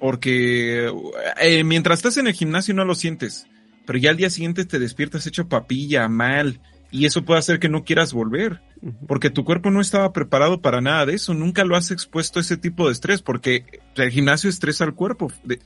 Porque 0.00 0.92
eh, 1.40 1.64
mientras 1.64 2.00
estás 2.00 2.16
en 2.16 2.26
el 2.26 2.32
gimnasio 2.34 2.74
no 2.74 2.84
lo 2.84 2.94
sientes, 2.94 3.46
pero 3.86 3.98
ya 3.98 4.10
al 4.10 4.16
día 4.16 4.30
siguiente 4.30 4.64
te 4.64 4.78
despiertas 4.78 5.26
hecho 5.26 5.48
papilla, 5.48 6.08
mal, 6.08 6.60
y 6.90 7.06
eso 7.06 7.24
puede 7.24 7.38
hacer 7.40 7.58
que 7.58 7.68
no 7.68 7.84
quieras 7.84 8.12
volver, 8.12 8.60
porque 9.06 9.30
tu 9.30 9.44
cuerpo 9.44 9.70
no 9.70 9.80
estaba 9.80 10.12
preparado 10.12 10.60
para 10.60 10.80
nada 10.80 11.06
de 11.06 11.14
eso, 11.14 11.34
nunca 11.34 11.64
lo 11.64 11.76
has 11.76 11.90
expuesto 11.90 12.38
a 12.38 12.42
ese 12.42 12.56
tipo 12.56 12.86
de 12.86 12.92
estrés, 12.92 13.22
porque 13.22 13.64
el 13.96 14.10
gimnasio 14.10 14.50
estresa 14.50 14.84
al 14.84 14.94
cuerpo. 14.94 15.32
De- 15.44 15.60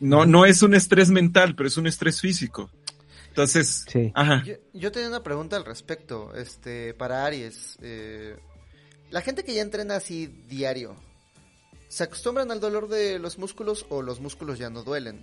no, 0.00 0.26
no 0.26 0.44
es 0.44 0.62
un 0.62 0.74
estrés 0.74 1.10
mental, 1.10 1.54
pero 1.56 1.68
es 1.68 1.76
un 1.76 1.86
estrés 1.86 2.20
físico. 2.20 2.70
Entonces, 3.28 3.84
Sí. 3.88 4.12
ajá. 4.14 4.42
Yo, 4.44 4.54
yo 4.74 4.92
tenía 4.92 5.08
una 5.08 5.22
pregunta 5.22 5.56
al 5.56 5.64
respecto, 5.64 6.34
este, 6.34 6.92
para 6.94 7.24
Aries. 7.24 7.78
eh, 7.82 8.36
la 9.10 9.20
gente 9.20 9.44
que 9.44 9.54
ya 9.54 9.62
entrena 9.62 9.96
así 9.96 10.26
diario, 10.48 10.96
¿se 11.88 12.04
acostumbran 12.04 12.50
al 12.50 12.60
dolor 12.60 12.88
de 12.88 13.18
los 13.18 13.38
músculos 13.38 13.86
o 13.88 14.02
los 14.02 14.20
músculos 14.20 14.58
ya 14.58 14.70
no 14.70 14.82
duelen? 14.82 15.20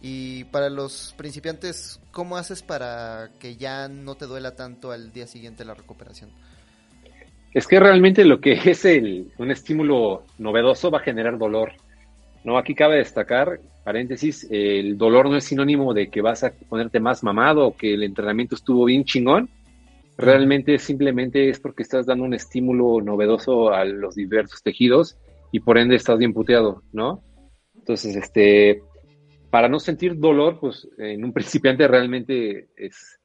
Y 0.00 0.44
para 0.44 0.68
los 0.68 1.14
principiantes, 1.16 2.00
¿cómo 2.10 2.36
haces 2.36 2.62
para 2.62 3.30
que 3.38 3.56
ya 3.56 3.88
no 3.88 4.14
te 4.14 4.26
duela 4.26 4.54
tanto 4.54 4.92
al 4.92 5.12
día 5.12 5.26
siguiente 5.26 5.64
la 5.64 5.74
recuperación? 5.74 6.30
Es 7.52 7.66
que 7.66 7.80
realmente 7.80 8.24
lo 8.24 8.40
que 8.40 8.52
es 8.64 8.84
el, 8.84 9.32
un 9.38 9.50
estímulo 9.50 10.24
novedoso 10.38 10.90
va 10.90 10.98
a 10.98 11.02
generar 11.02 11.38
dolor. 11.38 11.72
No, 12.44 12.58
aquí 12.58 12.74
cabe 12.74 12.98
destacar, 12.98 13.60
paréntesis, 13.82 14.46
el 14.50 14.96
dolor 14.96 15.28
no 15.28 15.36
es 15.36 15.44
sinónimo 15.44 15.94
de 15.94 16.08
que 16.08 16.20
vas 16.20 16.44
a 16.44 16.52
ponerte 16.52 17.00
más 17.00 17.24
mamado 17.24 17.66
o 17.66 17.76
que 17.76 17.94
el 17.94 18.02
entrenamiento 18.02 18.54
estuvo 18.54 18.84
bien 18.84 19.04
chingón. 19.04 19.48
Realmente 20.18 20.78
simplemente 20.78 21.48
es 21.48 21.58
porque 21.58 21.82
estás 21.82 22.06
dando 22.06 22.24
un 22.24 22.34
estímulo 22.34 23.00
novedoso 23.00 23.70
a 23.70 23.84
los 23.84 24.14
diversos 24.14 24.62
tejidos 24.62 25.16
y 25.56 25.60
por 25.60 25.78
ende 25.78 25.96
estás 25.96 26.18
bien 26.18 26.34
puteado, 26.34 26.82
¿no? 26.92 27.22
Entonces, 27.74 28.14
este, 28.14 28.82
para 29.48 29.70
no 29.70 29.80
sentir 29.80 30.18
dolor, 30.18 30.58
pues 30.60 30.86
en 30.98 31.24
un 31.24 31.32
principiante 31.38 31.88
realmente 31.88 32.68
es, 32.76 33.18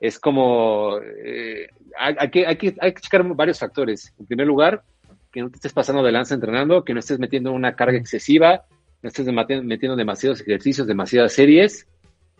es 0.00 0.18
como, 0.18 0.96
eh, 0.98 1.68
hay, 1.98 2.30
que, 2.30 2.46
hay, 2.46 2.56
que, 2.56 2.74
hay 2.80 2.94
que 2.94 3.02
checar 3.02 3.22
varios 3.34 3.58
factores. 3.58 4.14
En 4.18 4.24
primer 4.24 4.46
lugar, 4.46 4.82
que 5.30 5.42
no 5.42 5.50
te 5.50 5.56
estés 5.56 5.74
pasando 5.74 6.02
de 6.02 6.12
lanza 6.12 6.34
entrenando, 6.34 6.84
que 6.84 6.94
no 6.94 7.00
estés 7.00 7.18
metiendo 7.18 7.52
una 7.52 7.76
carga 7.76 7.98
excesiva, 7.98 8.64
no 9.02 9.08
estés 9.08 9.26
metiendo 9.26 9.94
demasiados 9.94 10.40
ejercicios, 10.40 10.86
demasiadas 10.86 11.34
series 11.34 11.86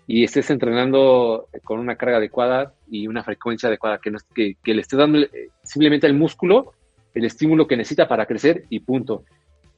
y 0.07 0.25
estés 0.25 0.49
entrenando 0.49 1.49
con 1.65 1.81
una 1.81 1.97
carga 1.97 2.17
adecuada 2.17 2.73
y 2.89 3.09
una 3.09 3.23
frecuencia 3.23 3.69
adecuada, 3.69 3.99
que, 3.99 4.11
no, 4.11 4.19
que, 4.35 4.57
que 4.65 4.73
le 4.73 4.81
estés 4.81 4.99
dando 4.99 5.19
eh, 5.19 5.51
simplemente 5.65 6.07
al 6.07 6.15
músculo 6.15 6.73
el 7.15 7.25
estímulo 7.25 7.67
que 7.67 7.77
necesita 7.77 8.07
para 8.09 8.27
crecer 8.27 8.65
y 8.71 8.81
punto. 8.81 9.25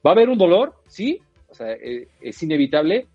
¿Va 0.04 0.10
a 0.10 0.14
haber 0.14 0.28
un 0.28 0.38
dolor? 0.38 0.74
Sí, 0.86 1.20
o 1.48 1.54
sea, 1.54 1.72
eh, 1.72 2.08
es 2.20 2.42
inevitable, 2.42 3.06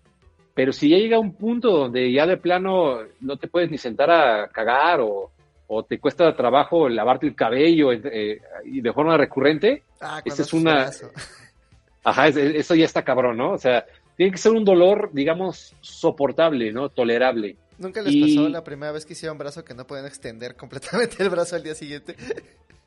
pero 0.54 0.72
si 0.72 0.88
ya 0.90 0.96
llega 0.98 1.18
un 1.18 1.34
punto 1.34 1.70
donde 1.70 2.12
ya 2.12 2.26
de 2.26 2.36
plano 2.36 2.98
no 3.20 3.36
te 3.36 3.48
puedes 3.48 3.70
ni 3.70 3.78
sentar 3.78 4.10
a 4.10 4.48
cagar 4.48 5.00
o, 5.00 5.30
o 5.66 5.82
te 5.84 5.98
cuesta 5.98 6.34
trabajo 6.36 6.88
lavarte 6.88 7.26
el 7.26 7.34
cabello 7.34 7.92
eh, 7.92 8.40
y 8.64 8.80
de 8.80 8.92
forma 8.92 9.16
recurrente, 9.16 9.82
Ah, 10.00 10.20
es 10.24 10.52
una- 10.52 10.74
brazo. 10.84 11.10
ajá, 12.04 12.28
es- 12.28 12.36
eso 12.36 12.74
ya 12.74 12.84
está 12.84 13.02
cabrón, 13.02 13.36
¿no? 13.38 13.52
O 13.52 13.58
sea, 13.58 13.84
tiene 14.16 14.32
que 14.32 14.38
ser 14.38 14.52
un 14.52 14.64
dolor, 14.64 15.10
digamos, 15.12 15.74
soportable, 15.80 16.70
¿no? 16.72 16.90
Tolerable. 16.90 17.56
¿Nunca 17.78 18.02
les 18.02 18.12
Y- 18.14 18.36
pasó 18.36 18.48
la 18.50 18.62
primera 18.62 18.92
vez 18.92 19.06
que 19.06 19.14
hicieron 19.14 19.38
brazo 19.38 19.64
que 19.64 19.74
no 19.74 19.86
pueden 19.86 20.04
extender 20.06 20.54
completamente 20.56 21.22
el 21.22 21.30
brazo 21.30 21.56
al 21.56 21.62
día 21.62 21.74
siguiente? 21.74 22.14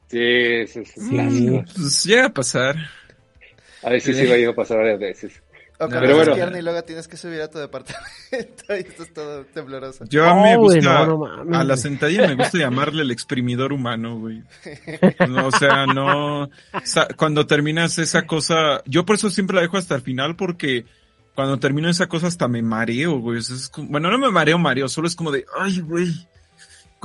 Sí, 0.08 0.20
es, 0.22 0.76
es 0.78 0.92
clásico. 1.10 1.64
Pues 1.76 2.04
llega 2.04 2.26
a 2.26 2.30
pasar. 2.34 2.76
A 3.84 3.90
ver 3.90 4.02
si 4.02 4.14
sí, 4.14 4.26
va 4.26 4.50
a 4.52 4.56
pasar 4.56 4.78
varias 4.78 5.00
veces. 5.00 5.42
O 5.78 5.78
cuando 5.90 6.00
pero 6.00 6.16
bueno. 6.16 6.36
pierna 6.36 6.58
y 6.60 6.62
luego 6.62 6.82
tienes 6.84 7.06
que 7.08 7.18
subir 7.18 7.42
a 7.42 7.50
tu 7.50 7.60
departamento 7.60 8.14
y 8.70 8.80
estás 8.80 9.14
todo 9.14 9.44
tembloroso. 9.46 10.06
Yo 10.10 10.26
a 10.26 10.34
mí 10.36 10.42
me 10.44 10.56
Oh, 10.56 10.60
gusta, 10.62 10.80
no, 11.06 11.06
no 11.06 11.18
mames, 11.18 11.60
a 11.60 11.64
la 11.66 11.76
sentadilla 11.76 12.28
me 12.28 12.36
gusta 12.36 12.58
llamarle 12.58 13.02
el 13.02 13.12
exprimidor 13.12 13.74
humano, 13.74 14.18
güey. 14.18 14.42
No, 15.28 15.48
o 15.48 15.52
sea, 15.52 15.86
no, 15.86 16.50
cuando 17.18 17.46
terminas 17.46 17.98
esa 17.98 18.26
cosa, 18.26 18.82
yo 18.86 19.06
por 19.06 19.18
eso 19.18 19.30
siempre 19.30 19.56
la 19.58 19.64
dejo 19.64 19.76
hasta 19.78 19.96
el 19.96 20.02
final 20.02 20.38
porque 20.38 20.86
cuando 21.36 21.60
termino 21.60 21.90
esa 21.90 22.08
cosa 22.08 22.28
hasta 22.28 22.48
me 22.48 22.62
mareo, 22.62 23.20
güey. 23.20 23.40
O 23.40 23.42
sea, 23.42 23.58
es 23.58 23.68
como- 23.68 23.90
bueno, 23.90 24.10
no 24.10 24.18
me 24.18 24.32
mareo, 24.32 24.58
mareo, 24.58 24.88
solo 24.88 25.08
es 25.10 25.16
como 25.16 25.32
de, 25.32 25.46
ay, 25.60 25.82
güey. 25.82 26.08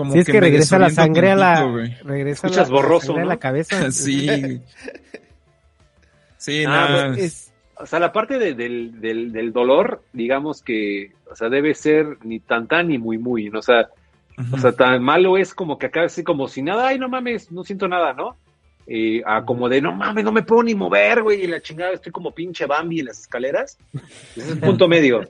Como 0.00 0.12
Si 0.12 0.18
es 0.20 0.26
que, 0.26 0.32
me 0.34 0.40
regresa 0.40 0.78
la 0.78 0.90
sangre 0.90 1.30
a 1.30 1.36
la, 1.36 1.54
tantito, 1.54 1.72
güey. 1.72 1.94
regresa 2.04 2.46
Escuchas 2.46 2.68
la, 2.68 2.74
la 2.76 2.80
borroso, 2.82 3.06
sangre 3.08 3.20
a 3.22 3.24
¿no? 3.24 3.28
la 3.30 3.36
cabeza. 3.38 3.90
Sí. 3.92 4.60
Sí, 6.38 6.64
Ah, 6.64 6.70
nada. 6.70 7.06
pues, 7.08 7.18
Es- 7.24 7.46
O 7.76 7.86
sea, 7.86 7.98
la 7.98 8.12
parte 8.12 8.38
de- 8.38 8.54
del, 8.54 9.00
del, 9.00 9.32
del 9.32 9.52
dolor, 9.52 10.02
digamos 10.12 10.62
que, 10.62 11.12
o 11.30 11.34
sea, 11.34 11.48
debe 11.48 11.74
ser 11.74 12.18
ni 12.24 12.38
tan 12.40 12.66
tan 12.68 12.88
ni 12.88 12.98
muy 12.98 13.16
muy, 13.18 13.48
¿no? 13.50 13.60
O 13.60 13.62
sea. 13.62 13.88
O 14.52 14.56
sea, 14.58 14.72
tan 14.72 15.02
malo 15.02 15.36
es 15.36 15.52
como 15.52 15.76
que 15.78 15.86
acá 15.86 16.04
así 16.04 16.22
como 16.24 16.48
si 16.48 16.62
nada, 16.62 16.88
ay, 16.88 16.98
no 16.98 17.10
mames, 17.10 17.52
no 17.52 17.62
siento 17.62 17.88
nada, 17.88 18.14
¿no? 18.14 18.36
Eh, 18.86 19.22
a 19.26 19.44
como 19.44 19.68
de, 19.68 19.82
no 19.82 19.92
mames, 19.94 20.24
no 20.24 20.32
me 20.32 20.42
puedo 20.42 20.62
ni 20.62 20.74
mover, 20.74 21.22
güey, 21.22 21.42
y 21.42 21.46
la 21.46 21.60
chingada, 21.60 21.92
estoy 21.92 22.10
como 22.10 22.34
pinche 22.34 22.64
Bambi 22.64 23.00
en 23.00 23.06
las 23.06 23.20
escaleras. 23.20 23.76
Ese 24.34 24.40
es 24.40 24.48
el 24.52 24.58
punto 24.60 24.88
medio. 24.88 25.28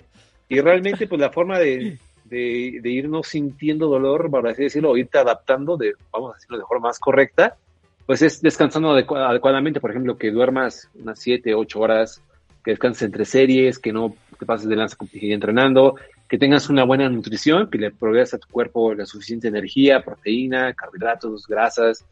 Y 0.49 0.61
realmente, 0.61 1.09
pues 1.09 1.21
la 1.21 1.31
forma 1.31 1.59
de, 1.59 1.99
de, 2.31 2.79
de 2.83 2.91
irnos 2.91 3.27
sintiendo 3.29 3.89
dolor, 3.89 4.31
para 4.31 4.51
así 4.53 4.63
decirlo, 4.63 4.91
o 4.93 4.97
irte 4.97 5.19
adaptando, 5.19 5.77
de, 5.77 5.95
vamos 6.13 6.33
a 6.33 6.35
decirlo 6.37 6.59
de 6.59 6.65
forma 6.65 6.89
más 6.89 6.99
correcta, 6.99 7.57
pues 8.07 8.23
es 8.23 8.41
descansando 8.41 8.91
adecua- 8.97 9.29
adecuadamente, 9.29 9.81
por 9.81 9.91
ejemplo, 9.91 10.17
que 10.17 10.31
duermas 10.31 10.89
unas 10.95 11.19
7, 11.19 11.55
8 11.55 11.81
horas, 11.81 12.23
que 12.65 12.73
descanses 12.73 13.03
entre 13.03 13.25
series, 13.25 13.79
que 13.79 13.93
no 13.93 14.15
te 14.39 14.47
pases 14.47 14.69
de 14.69 14.77
lanza 14.77 14.97
con 14.97 15.09
entrenando, 15.13 15.97
que 16.29 16.39
tengas 16.39 16.69
una 16.71 16.85
buena 16.85 17.09
nutrición, 17.09 17.69
que 17.71 17.79
le 17.79 17.91
proveas 17.91 18.35
a 18.35 18.39
tu 18.39 18.47
cuerpo 18.49 18.95
la 18.95 19.05
suficiente 19.07 19.49
energía, 19.49 20.03
proteína, 20.05 20.73
carbohidratos, 20.75 21.47
grasas, 21.47 22.05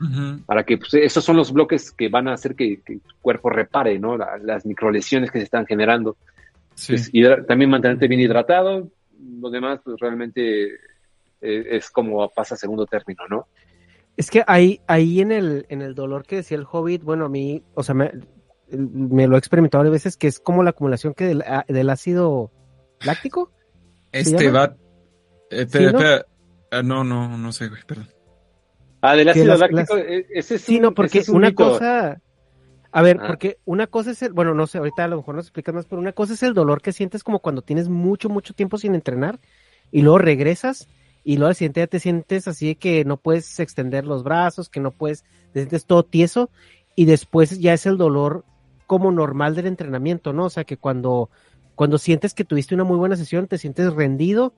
para 0.47 0.65
que 0.65 0.79
pues, 0.79 0.95
esos 0.95 1.23
son 1.25 1.37
los 1.37 1.53
bloques 1.53 1.93
que 1.93 2.09
van 2.09 2.27
a 2.29 2.33
hacer 2.33 2.57
que, 2.57 2.81
que 2.81 2.97
tu 2.97 3.15
cuerpo 3.21 3.51
repare, 3.51 3.99
¿no? 3.99 4.17
La- 4.17 4.39
las 4.39 4.67
microlesiones 4.67 5.31
que 5.31 5.39
se 5.39 5.45
están 5.45 5.67
generando. 5.67 6.17
Sí. 6.75 6.95
Pues, 6.95 7.47
también 7.47 7.71
mantenerte 7.71 8.09
bien 8.09 8.21
hidratado, 8.21 8.89
lo 9.19 9.51
demás 9.51 9.81
pues 9.85 9.97
realmente 10.01 10.75
eh, 11.41 11.67
es 11.71 11.91
como 11.91 12.29
pasa 12.31 12.55
a 12.55 12.59
segundo 12.59 12.87
término, 12.87 13.23
¿no? 13.29 13.47
Es 14.17 14.31
que 14.31 14.43
ahí, 14.47 14.81
ahí 14.89 15.21
en 15.21 15.31
el, 15.33 15.67
en 15.69 15.81
el 15.83 15.95
dolor 15.95 16.25
que 16.25 16.37
decía 16.37 16.57
el 16.57 16.67
Hobbit, 16.71 17.03
bueno, 17.05 17.27
a 17.27 17.29
mí, 17.29 17.63
o 17.75 17.83
sea, 17.85 17.95
me, 17.95 18.11
me 18.71 19.27
lo 19.29 19.37
he 19.37 19.39
experimentado 19.39 19.81
varias 19.83 19.93
veces, 20.03 20.17
que 20.17 20.27
es 20.27 20.41
como 20.41 20.63
la 20.65 20.71
acumulación 20.71 21.15
que 21.15 21.25
del, 21.27 21.43
a- 21.43 21.65
del 21.69 21.89
ácido 21.91 22.51
láctico. 23.05 23.53
Este 24.11 24.51
va. 24.51 24.75
eh, 25.51 25.63
espera, 25.63 25.89
¿Sí, 25.91 25.93
no? 25.95 25.99
espera. 26.01 26.27
Ah, 26.73 26.83
no, 26.83 27.05
no, 27.05 27.39
no 27.39 27.53
sé, 27.53 27.69
güey, 27.69 27.83
perdón. 27.87 28.09
Ah, 29.01 29.15
del 29.15 29.29
ácido 29.29 29.47
las- 29.47 29.61
láctico, 29.61 29.97
las- 29.97 30.05
eh, 30.07 30.27
ese 30.31 30.57
es 30.57 30.63
Sí, 30.63 30.77
un- 30.77 30.83
no, 30.83 30.89
ese 30.89 30.95
porque 30.97 31.19
es 31.21 31.29
un 31.29 31.37
una 31.37 31.49
mito. 31.51 31.65
cosa, 31.71 32.21
a 32.93 33.03
ver, 33.03 33.19
Ah. 33.21 33.27
porque 33.27 33.59
una 33.65 33.87
cosa 33.87 34.11
es 34.13 34.23
el, 34.23 34.33
bueno, 34.33 34.55
no 34.55 34.67
sé, 34.67 34.79
ahorita 34.79 35.05
a 35.05 35.09
lo 35.09 35.17
mejor 35.19 35.35
nos 35.35 35.45
explicas 35.47 35.75
más, 35.75 35.85
pero 35.87 36.01
una 36.01 36.13
cosa 36.13 36.35
es 36.35 36.43
el 36.43 36.55
dolor 36.55 36.81
que 36.83 36.93
sientes 36.93 37.23
como 37.23 37.39
cuando 37.41 37.63
tienes 37.63 37.89
mucho, 37.89 38.29
mucho 38.29 38.55
tiempo 38.55 38.79
sin 38.79 38.95
entrenar 38.95 39.39
y 39.93 40.03
luego 40.03 40.19
regresas 40.19 40.89
y 41.25 41.37
luego 41.37 41.49
al 41.49 41.55
siguiente 41.55 41.81
día 41.81 41.87
te 41.89 42.01
sientes 42.01 42.49
así 42.49 42.69
de 42.69 42.75
que 42.77 43.05
no 43.05 43.17
puedes 43.19 43.61
extender 43.61 44.07
los 44.07 44.23
brazos, 44.25 44.69
que 44.71 44.81
no 44.81 44.91
puedes, 44.93 45.23
te 45.53 45.61
sientes 45.61 45.85
todo 45.85 46.03
tieso 46.03 46.49
y 46.97 47.05
después 47.05 47.59
ya 47.61 47.75
es 47.75 47.85
el 47.87 47.99
dolor 47.99 48.45
como 48.87 49.13
normal 49.13 49.55
del 49.55 49.67
entrenamiento, 49.67 50.33
¿no? 50.33 50.47
O 50.47 50.51
sea, 50.51 50.65
que 50.65 50.79
cuando, 50.79 51.29
cuando 51.75 51.99
sientes 51.99 52.33
que 52.33 52.45
tuviste 52.45 52.75
una 52.75 52.85
muy 52.85 52.97
buena 52.97 53.17
sesión, 53.17 53.47
te 53.47 53.59
sientes 53.59 53.93
rendido 53.93 54.55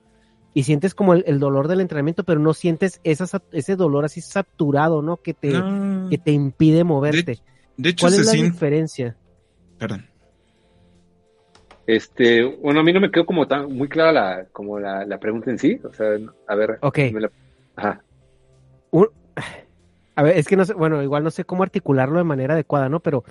y 0.55 0.63
sientes 0.63 0.95
como 0.95 1.15
el, 1.15 1.25
el 1.27 1.41
dolor 1.41 1.67
del 1.69 1.81
entrenamiento, 1.81 2.23
pero 2.25 2.39
no 2.41 2.55
sientes 2.55 3.01
esa, 3.03 3.27
sat- 3.27 3.43
ese 3.53 3.75
dolor 3.77 4.05
así 4.05 4.21
saturado, 4.21 5.03
¿no? 5.03 5.17
Que 5.17 5.35
te, 5.35 5.51
No. 5.53 6.09
que 6.09 6.19
te 6.19 6.31
impide 6.31 6.85
moverte. 6.85 7.23
De 7.33 7.39
hecho, 7.89 8.07
¿Cuál 8.07 8.21
es 8.21 8.27
la 8.27 8.33
diferencia? 8.33 9.17
Perdón. 9.79 10.07
Este, 11.87 12.45
bueno, 12.45 12.81
a 12.81 12.83
mí 12.83 12.93
no 12.93 13.01
me 13.01 13.11
quedó 13.11 13.27
como 13.27 13.49
tan 13.49 13.73
muy 13.73 13.89
clara 13.89 14.13
la, 14.13 14.45
como 14.53 14.79
la, 14.79 15.05
la 15.05 15.19
pregunta 15.19 15.51
en 15.51 15.59
sí. 15.59 15.81
O 15.83 15.93
sea, 15.93 16.07
a 16.47 16.55
ver. 16.55 16.79
Ok. 16.83 16.99
me 17.13 17.21
la- 17.23 17.31
ajá. 17.77 18.03
Un- 18.91 19.09
a 20.15 20.23
ver, 20.23 20.37
es 20.37 20.47
que 20.47 20.57
no 20.57 20.65
sé, 20.65 20.75
bueno, 20.75 21.03
igual 21.03 21.25
no 21.25 21.31
sé 21.31 21.45
cómo 21.45 21.63
articularlo 21.63 22.19
de 22.19 22.25
manera 22.25 22.55
adecuada, 22.55 22.89
¿no? 22.89 23.01
Pero 23.01 23.25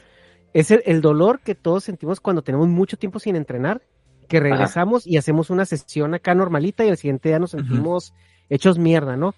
es 0.53 0.71
el, 0.71 0.81
el 0.85 1.01
dolor 1.01 1.39
que 1.41 1.53
todos 1.55 1.83
sentimos 1.83 2.19
cuando 2.19 2.41
tenemos 2.41 2.67
mucho 2.67 2.97
tiempo 2.97 3.19
sin 3.19 3.35
entrenar, 3.35 3.81
que 4.27 4.39
regresamos 4.39 5.05
y 5.07 5.17
hacemos 5.17 5.49
una 5.49 5.65
sesión 5.65 6.13
acá 6.13 6.33
normalita 6.35 6.83
y 6.83 6.89
al 6.89 6.97
siguiente 6.97 7.29
día 7.29 7.39
nos 7.39 7.51
sentimos 7.51 8.13
hechos 8.49 8.77
mierda, 8.79 9.15
¿no? 9.17 9.35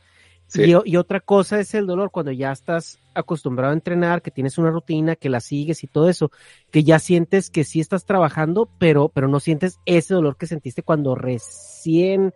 Sí. 0.48 0.74
Y 0.86 0.96
otra 0.98 1.20
cosa 1.22 1.60
es 1.60 1.74
el 1.76 1.88
dolor 1.88 2.12
cuando 2.12 2.32
ya 2.32 2.52
estás 2.52 3.00
acostumbrado 3.14 3.72
a 3.72 3.76
entrenar, 3.76 4.22
que 4.22 4.32
tienes 4.32 4.58
una 4.58 4.72
rutina, 4.72 5.16
que 5.16 5.30
la 5.30 5.40
sigues 5.40 5.84
y 5.84 5.88
todo 5.88 6.10
eso, 6.10 6.32
que 6.72 6.84
ya 6.84 7.00
sientes 7.00 7.50
que 7.50 7.64
sí 7.64 7.80
estás 7.80 8.06
trabajando, 8.06 8.70
pero, 8.80 9.10
pero 9.10 9.28
no 9.28 9.40
sientes 9.40 9.80
ese 9.86 10.14
dolor 10.14 10.38
que 10.38 10.48
sentiste 10.48 10.84
cuando 10.84 11.16
recién 11.16 12.34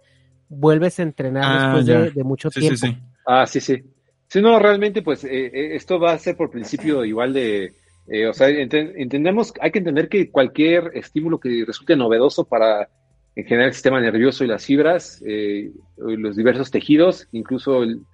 vuelves 0.49 0.99
a 0.99 1.03
entrenar 1.03 1.45
Ah, 1.45 1.53
después 1.53 1.85
de, 1.85 2.11
de 2.11 2.23
mucho 2.23 2.49
Sí, 2.49 2.59
tiempo. 2.61 2.85
sí, 2.85 2.87
sí. 2.87 2.97
Ah, 3.25 3.45
sí, 3.47 3.59
sí. 3.59 3.83
Sí, 4.27 4.41
no, 4.41 4.59
realmente, 4.59 5.01
pues 5.01 5.23
eh, 5.23 5.29
eh, 5.47 5.75
esto 5.75 5.99
va 5.99 6.13
a 6.13 6.19
ser 6.19 6.35
por 6.35 6.49
principio 6.51 7.05
igual 7.05 7.33
de, 7.33 7.73
eh, 8.07 8.27
o 8.27 8.33
sea, 8.33 8.49
enten- 8.49 8.93
entendemos, 8.95 9.53
hay 9.61 9.71
que 9.71 9.79
entender 9.79 10.09
que 10.09 10.31
cualquier 10.31 10.91
estímulo 10.95 11.39
que 11.39 11.63
resulte 11.65 11.95
novedoso 11.95 12.45
para 12.47 12.89
en 13.35 13.43
general 13.45 13.67
el 13.67 13.73
sistema 13.73 13.99
nervioso 14.01 14.43
y 14.43 14.47
las 14.47 14.65
fibras, 14.65 15.21
eh, 15.25 15.71
los 15.97 16.35
diversos 16.35 16.71
tejidos, 16.71 17.27
incluso 17.31 17.83
el- 17.83 18.05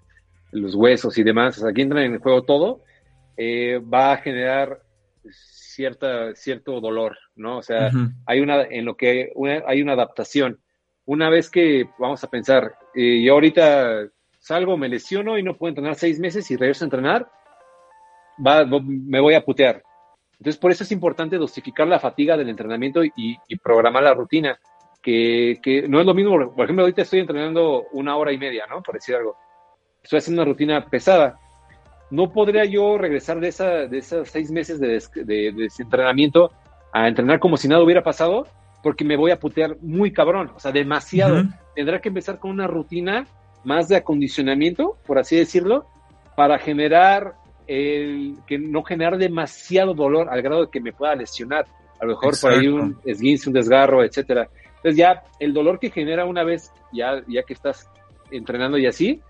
los 0.51 0.75
huesos 0.75 1.17
y 1.17 1.23
demás, 1.23 1.57
o 1.57 1.61
sea, 1.61 1.69
aquí 1.69 1.81
entra 1.81 2.03
en 2.03 2.13
el 2.13 2.19
juego 2.19 2.43
todo, 2.43 2.81
eh, 3.37 3.79
va 3.79 4.13
a 4.13 4.17
generar 4.17 4.81
cierta, 5.29 6.35
cierto 6.35 6.79
dolor, 6.81 7.17
¿no? 7.35 7.57
O 7.57 7.61
sea, 7.63 7.89
hay 8.25 8.39
una, 8.41 8.63
en 8.63 8.85
lo 8.85 8.95
que 8.95 9.31
una- 9.35 9.63
hay 9.67 9.81
una 9.81 9.93
adaptación. 9.93 10.59
Una 11.05 11.29
vez 11.29 11.49
que 11.49 11.85
vamos 11.97 12.23
a 12.23 12.29
pensar, 12.29 12.75
eh, 12.93 13.23
yo 13.23 13.33
ahorita 13.33 14.07
salgo, 14.39 14.77
me 14.77 14.89
lesiono 14.89 15.37
y 15.37 15.43
no 15.43 15.55
puedo 15.57 15.69
entrenar 15.69 15.95
seis 15.95 16.19
meses 16.19 16.49
y 16.51 16.55
regreso 16.57 16.83
a 16.83 16.87
entrenar, 16.87 17.29
va, 18.45 18.65
me 18.65 19.19
voy 19.19 19.33
a 19.35 19.43
putear. 19.45 19.83
Entonces, 20.33 20.57
por 20.59 20.71
eso 20.71 20.83
es 20.83 20.91
importante 20.91 21.37
dosificar 21.37 21.87
la 21.87 21.99
fatiga 21.99 22.35
del 22.35 22.49
entrenamiento 22.49 23.03
y, 23.03 23.11
y 23.47 23.55
programar 23.57 24.03
la 24.03 24.13
rutina, 24.13 24.59
que, 25.01 25.59
que 25.61 25.87
no 25.87 25.99
es 25.99 26.05
lo 26.05 26.13
mismo, 26.13 26.53
por 26.55 26.63
ejemplo, 26.65 26.83
ahorita 26.83 27.03
estoy 27.03 27.19
entrenando 27.19 27.85
una 27.91 28.15
hora 28.17 28.31
y 28.31 28.37
media, 28.37 28.65
¿no? 28.67 28.81
Por 28.81 28.95
decir 28.95 29.15
algo. 29.15 29.35
Estoy 30.03 30.17
haciendo 30.19 30.41
una 30.41 30.51
rutina 30.51 30.85
pesada. 30.85 31.37
No 32.09 32.31
podría 32.31 32.65
yo 32.65 32.97
regresar 32.97 33.39
de, 33.39 33.47
esa, 33.49 33.67
de 33.87 33.97
esos 33.99 34.29
seis 34.29 34.51
meses 34.51 34.79
de, 34.79 34.87
des- 34.89 35.11
de- 35.13 35.23
de 35.25 35.51
desentrenamiento 35.53 36.51
a 36.91 37.07
entrenar 37.07 37.39
como 37.39 37.55
si 37.55 37.67
nada 37.67 37.83
hubiera 37.83 38.03
pasado, 38.03 38.47
porque 38.83 39.05
me 39.05 39.15
voy 39.15 39.31
a 39.31 39.39
putear 39.39 39.77
muy 39.81 40.11
cabrón, 40.11 40.51
o 40.55 40.59
sea, 40.59 40.71
demasiado. 40.71 41.41
Ujú. 41.41 41.49
Tendrá 41.75 42.01
que 42.01 42.09
empezar 42.09 42.39
con 42.39 42.51
una 42.51 42.67
rutina 42.67 43.25
más 43.63 43.87
de 43.87 43.95
acondicionamiento, 43.97 44.97
por 45.05 45.19
así 45.19 45.37
decirlo, 45.37 45.85
para 46.35 46.57
generar 46.59 47.35
el 47.67 48.35
que 48.47 48.57
no 48.57 48.83
generar 48.83 49.17
demasiado 49.17 49.93
dolor 49.93 50.27
al 50.29 50.41
grado 50.41 50.65
de 50.65 50.71
que 50.71 50.81
me 50.81 50.91
pueda 50.91 51.15
lesionar. 51.15 51.65
A 51.99 52.05
lo 52.05 52.09
mejor 52.13 52.33
por 52.41 52.51
ahí 52.51 52.65
Exacto. 52.65 52.83
un 52.83 52.99
esguince, 53.05 53.49
un 53.49 53.53
desgarro, 53.53 54.03
etcétera. 54.03 54.49
Entonces 54.77 54.97
ya 54.97 55.23
el 55.39 55.53
dolor 55.53 55.79
que 55.79 55.91
genera 55.91 56.25
una 56.25 56.43
vez, 56.43 56.71
ya, 56.91 57.21
ya 57.27 57.43
que 57.43 57.53
estás 57.53 57.87
entrenando 58.31 58.77
y 58.79 58.87
así, 58.87 59.21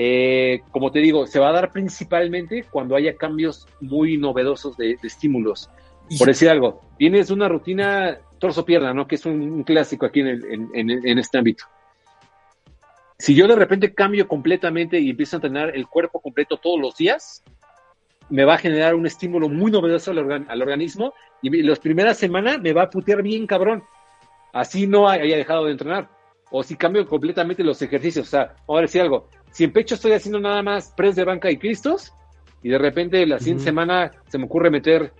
eh, 0.00 0.62
como 0.70 0.92
te 0.92 1.00
digo, 1.00 1.26
se 1.26 1.40
va 1.40 1.48
a 1.48 1.52
dar 1.52 1.72
principalmente 1.72 2.64
cuando 2.70 2.94
haya 2.94 3.16
cambios 3.16 3.66
muy 3.80 4.16
novedosos 4.16 4.76
de, 4.76 4.96
de 5.02 5.08
estímulos. 5.08 5.68
Y- 6.08 6.16
Por 6.18 6.28
decir 6.28 6.48
algo, 6.48 6.80
tienes 6.96 7.30
una 7.30 7.48
rutina 7.48 8.16
torso-pierna, 8.38 8.94
¿no? 8.94 9.08
Que 9.08 9.16
es 9.16 9.26
un, 9.26 9.40
un 9.42 9.64
clásico 9.64 10.06
aquí 10.06 10.20
en, 10.20 10.28
el- 10.28 10.44
en- 10.46 10.70
en- 10.74 11.06
en 11.06 11.18
este 11.18 11.36
ámbito. 11.38 11.64
Si 13.18 13.34
yo 13.34 13.48
de 13.48 13.56
repente 13.56 13.92
cambio 13.92 14.28
completamente 14.28 15.00
y 15.00 15.10
empiezo 15.10 15.36
a 15.36 15.38
entrenar 15.38 15.74
el 15.76 15.88
cuerpo 15.88 16.20
completo 16.20 16.56
todos 16.56 16.78
los 16.80 16.96
días, 16.96 17.42
me 18.30 18.44
va 18.44 18.54
a 18.54 18.58
generar 18.58 18.94
un 18.94 19.06
estímulo 19.06 19.48
muy 19.48 19.72
novedoso 19.72 20.12
al, 20.12 20.18
organ- 20.18 20.46
al 20.48 20.62
organismo 20.62 21.12
y 21.42 21.50
las 21.62 21.80
primeras 21.80 22.16
semanas 22.18 22.60
me 22.60 22.72
va 22.72 22.82
a 22.82 22.90
putear 22.90 23.22
bien 23.22 23.46
cabrón. 23.48 23.82
Así 24.52 24.86
no 24.86 25.08
haya 25.08 25.36
dejado 25.36 25.64
de 25.64 25.72
entrenar. 25.72 26.08
O 26.50 26.62
si 26.62 26.76
cambio 26.76 27.06
completamente 27.06 27.64
los 27.64 27.82
ejercicios. 27.82 28.28
O 28.28 28.30
sea, 28.30 28.54
vamos 28.66 28.78
a 28.78 28.82
decir 28.82 29.00
algo. 29.02 29.28
Si 29.50 29.64
en 29.64 29.72
pecho 29.72 29.94
estoy 29.94 30.12
haciendo 30.12 30.40
nada 30.40 30.62
más 30.62 30.92
press 30.96 31.16
de 31.16 31.24
banca 31.24 31.50
y 31.50 31.56
cristos, 31.56 32.12
y 32.62 32.68
de 32.68 32.78
repente 32.78 33.24
la 33.26 33.38
siguiente 33.38 33.64
semana 33.64 34.10
se 34.28 34.38
me 34.38 34.44
ocurre 34.44 34.70
meter 34.70 35.12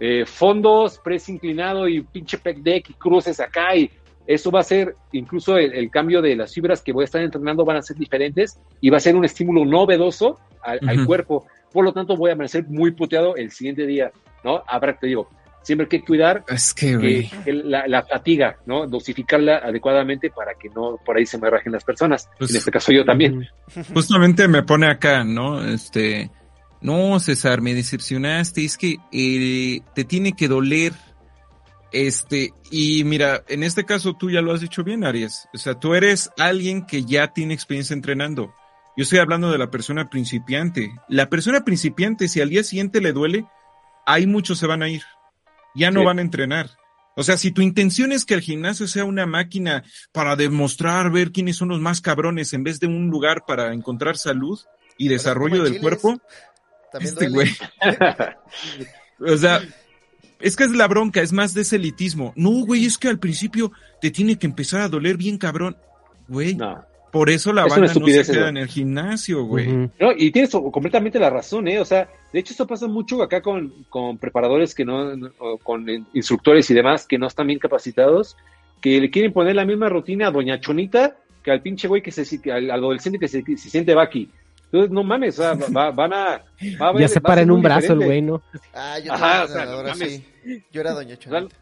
eh, 0.00 0.24
fondos, 0.26 0.98
press 0.98 1.28
inclinado 1.28 1.88
y 1.88 2.02
pinche 2.02 2.38
pec 2.38 2.58
deck 2.58 2.90
y 2.90 2.94
cruces 2.94 3.38
acá 3.40 3.76
y 3.76 3.90
eso 4.26 4.50
va 4.50 4.60
a 4.60 4.64
ser, 4.64 4.94
incluso 5.12 5.56
el, 5.58 5.74
el 5.74 5.90
cambio 5.90 6.22
de 6.22 6.36
las 6.36 6.54
fibras 6.54 6.80
que 6.80 6.92
voy 6.92 7.02
a 7.02 7.04
estar 7.06 7.20
entrenando 7.20 7.64
van 7.64 7.76
a 7.76 7.82
ser 7.82 7.96
diferentes 7.96 8.60
y 8.80 8.90
va 8.90 8.98
a 8.98 9.00
ser 9.00 9.16
un 9.16 9.24
estímulo 9.24 9.64
novedoso 9.64 10.38
al, 10.62 11.06
cuerpo. 11.06 11.46
Por 11.72 11.84
lo 11.84 11.92
tanto, 11.92 12.16
voy 12.16 12.30
a 12.30 12.34
amanecer 12.34 12.66
muy 12.68 12.92
puteado 12.92 13.34
el 13.36 13.50
siguiente 13.50 13.86
día, 13.86 14.12
¿no? 14.44 14.62
Ahora 14.68 14.96
te 14.96 15.08
digo, 15.08 15.28
siempre 15.62 15.86
hay 15.90 16.00
que 16.00 16.04
cuidar 16.04 16.44
Es 16.48 16.74
que, 16.74 17.28
la, 17.46 17.86
la 17.86 18.02
fatiga, 18.02 18.56
¿no? 18.66 18.86
Dosificarla 18.86 19.58
adecuadamente 19.58 20.30
para 20.30 20.54
que 20.54 20.68
no 20.68 20.98
por 21.04 21.16
ahí 21.16 21.26
se 21.26 21.38
me 21.38 21.50
rajen 21.50 21.72
las 21.72 21.84
personas. 21.84 22.28
Pues- 22.38 22.50
en 22.50 22.56
este 22.58 22.70
caso 22.70 22.92
yo 22.92 23.04
también. 23.04 23.48
Justamente 23.94 24.48
me 24.48 24.62
pone 24.62 24.88
acá, 24.88 25.24
¿no? 25.24 25.64
Este, 25.64 26.30
no, 26.80 27.18
César, 27.20 27.60
me 27.60 27.74
decepcionaste, 27.74 28.64
es 28.64 28.76
que 28.76 28.96
eh, 29.12 29.80
te 29.94 30.04
tiene 30.04 30.32
que 30.32 30.48
doler. 30.48 30.92
Este, 31.92 32.52
y 32.70 33.04
mira, 33.04 33.44
en 33.48 33.62
este 33.62 33.84
caso 33.84 34.14
tú 34.14 34.30
ya 34.30 34.40
lo 34.40 34.52
has 34.52 34.60
dicho 34.60 34.82
bien, 34.82 35.04
Aries. 35.04 35.48
O 35.54 35.58
sea, 35.58 35.74
tú 35.78 35.94
eres 35.94 36.30
alguien 36.38 36.86
que 36.86 37.04
ya 37.04 37.32
tiene 37.32 37.54
experiencia 37.54 37.94
entrenando. 37.94 38.52
Yo 38.96 39.04
estoy 39.04 39.20
hablando 39.20 39.50
de 39.50 39.58
la 39.58 39.70
persona 39.70 40.10
principiante. 40.10 40.92
La 41.08 41.28
persona 41.28 41.64
principiante, 41.64 42.28
si 42.28 42.40
al 42.40 42.50
día 42.50 42.62
siguiente 42.62 43.00
le 43.00 43.12
duele, 43.12 43.46
ahí 44.06 44.26
muchos 44.26 44.58
se 44.58 44.66
van 44.66 44.82
a 44.82 44.88
ir. 44.88 45.02
Ya 45.74 45.90
no 45.90 46.00
Sí. 46.00 46.06
van 46.06 46.18
a 46.18 46.22
entrenar. 46.22 46.70
O 47.14 47.22
sea, 47.22 47.36
si 47.36 47.50
tu 47.50 47.60
intención 47.60 48.10
es 48.12 48.24
que 48.24 48.32
el 48.34 48.40
gimnasio 48.40 48.86
sea 48.86 49.04
una 49.04 49.26
máquina 49.26 49.84
para 50.12 50.34
demostrar, 50.34 51.10
ver 51.10 51.30
quiénes 51.30 51.56
son 51.56 51.68
los 51.68 51.80
más 51.80 52.00
cabrones 52.00 52.52
en 52.54 52.64
vez 52.64 52.80
de 52.80 52.86
un 52.86 53.08
lugar 53.10 53.44
para 53.46 53.74
encontrar 53.74 54.16
salud 54.16 54.58
y 54.96 55.08
desarrollo 55.08 55.56
del 55.62 55.74
chiles. 55.74 55.82
cuerpo, 55.82 56.20
También 56.90 57.12
este 57.14 57.28
güey. 57.28 57.50
O 59.20 59.36
sea, 59.36 59.60
es 60.40 60.56
que 60.56 60.64
es 60.64 60.70
la 60.72 60.88
bronca, 60.88 61.20
es 61.20 61.32
más 61.32 61.54
de 61.54 61.62
ese 61.62 61.76
elitismo. 61.76 62.32
No, 62.34 62.50
güey, 62.64 62.84
es 62.86 62.98
que 62.98 63.08
al 63.08 63.18
principio 63.18 63.72
te 64.00 64.10
tiene 64.10 64.38
que 64.38 64.46
empezar 64.46 64.80
a 64.80 64.88
doler 64.88 65.16
bien 65.16 65.38
cabrón. 65.38 65.76
Güey, 66.28 66.54
No. 66.56 66.84
Por 67.12 67.30
eso 67.30 67.52
la 67.52 67.66
Es 67.66 67.70
banda 67.70 67.86
no 67.86 67.92
se 67.94 68.00
queda 68.04 68.20
eso. 68.22 68.46
en 68.48 68.56
el 68.56 68.66
gimnasio, 68.66 69.44
güey. 69.44 69.68
No, 70.00 70.10
y 70.16 70.30
tienes 70.32 70.50
completamente 70.50 71.20
la 71.20 71.30
razón, 71.30 71.68
¿eh? 71.68 71.78
O 71.78 71.84
sea, 71.84 72.08
de 72.32 72.40
hecho 72.40 72.54
eso 72.54 72.66
pasa 72.66 72.88
mucho 72.88 73.22
acá 73.22 73.40
con, 73.40 73.84
con 73.88 74.18
preparadores 74.18 74.74
que 74.74 74.84
no, 74.84 75.14
no- 75.14 75.30
o 75.38 75.58
con 75.58 75.86
instructores 76.14 76.68
y 76.70 76.74
demás 76.74 77.06
que 77.06 77.18
no 77.18 77.26
están 77.28 77.46
bien 77.46 77.58
capacitados, 77.60 78.36
que 78.80 79.00
le 79.00 79.10
quieren 79.10 79.32
poner 79.32 79.54
la 79.54 79.64
misma 79.64 79.88
rutina 79.88 80.26
a 80.26 80.30
Doña 80.32 80.58
Chonita 80.58 81.16
que 81.44 81.50
al 81.50 81.60
pinche 81.60 81.86
güey 81.88 82.02
que 82.02 82.10
se, 82.12 82.40
que 82.40 82.50
al 82.52 82.70
adolescente 82.70 83.18
que 83.18 83.28
se, 83.28 83.42
se 83.44 83.68
siente 83.70 83.94
Baki. 83.94 84.28
Entonces, 84.66 84.90
no 84.90 85.04
mames, 85.04 85.38
o 85.38 85.42
sea, 85.42 85.54
va- 85.76 85.90
van 85.90 86.12
a... 86.14 86.42
va 86.80 86.88
a 86.90 86.98
Ya 86.98 87.08
se 87.08 87.20
para 87.20 87.42
en 87.42 87.50
un 87.50 87.60
brazo 87.60 87.92
el 87.92 87.98
güey, 88.04 88.22
¿no? 88.22 88.40
Ah, 88.72 88.98
yo 89.04 89.12
Ajá, 89.12 89.42
Ajá, 89.42 89.44
o 89.44 89.48
sea, 89.48 89.64
no 89.66 89.70
ahora 89.72 89.90
mames. 89.90 90.22
sí. 90.44 90.62
Yo 90.72 90.80
era 90.80 90.92
Doña 90.92 91.16
Chonita. 91.18 91.54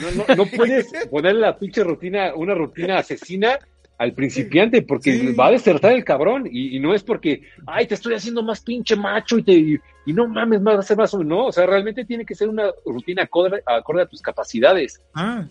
No, 0.00 0.10
no, 0.28 0.34
no 0.36 0.46
puedes 0.46 0.86
ponerle 1.10 1.40
la 1.42 1.58
pinche 1.58 1.82
rutina, 1.84 2.34
una 2.34 2.54
rutina 2.54 2.98
asesina 2.98 3.58
al 3.98 4.12
principiante 4.12 4.82
porque 4.82 5.18
Sí. 5.18 5.32
va 5.32 5.46
a 5.46 5.52
desertar 5.52 5.92
el 5.92 6.04
cabrón 6.04 6.46
y, 6.50 6.76
y 6.76 6.80
no 6.80 6.94
es 6.94 7.02
porque, 7.02 7.42
ay, 7.66 7.86
te 7.86 7.94
estoy 7.94 8.14
haciendo 8.14 8.42
más 8.42 8.60
pinche 8.60 8.94
macho 8.96 9.38
y 9.38 9.42
te 9.42 9.52
y, 9.52 9.76
y 10.04 10.12
no 10.12 10.28
mames, 10.28 10.60
más 10.60 10.76
va 10.76 10.80
a 10.80 10.82
ser 10.82 10.96
más 10.98 11.14
o 11.14 11.24
no, 11.24 11.46
o 11.46 11.52
sea, 11.52 11.64
realmente 11.66 12.04
tiene 12.04 12.24
que 12.26 12.34
ser 12.34 12.48
una 12.48 12.70
rutina 12.84 13.22
acorde, 13.22 13.62
acorde 13.64 14.02
a 14.02 14.06
tus 14.06 14.20
capacidades. 14.20 15.00
Ah, 15.14 15.46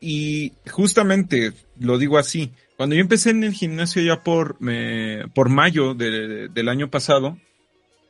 y 0.00 0.52
justamente 0.70 1.52
lo 1.80 1.98
digo 1.98 2.18
así. 2.18 2.52
Cuando 2.76 2.94
yo 2.94 3.00
empecé 3.00 3.30
en 3.30 3.42
el 3.42 3.52
gimnasio 3.52 4.02
ya 4.02 4.22
por, 4.22 4.60
me- 4.60 5.24
por 5.34 5.48
mayo 5.48 5.94
de- 5.94 6.48
del 6.48 6.68
año 6.68 6.90
pasado, 6.90 7.36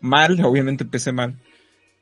mal, 0.01 0.45
obviamente 0.45 0.85
empecé 0.85 1.13
mal, 1.13 1.37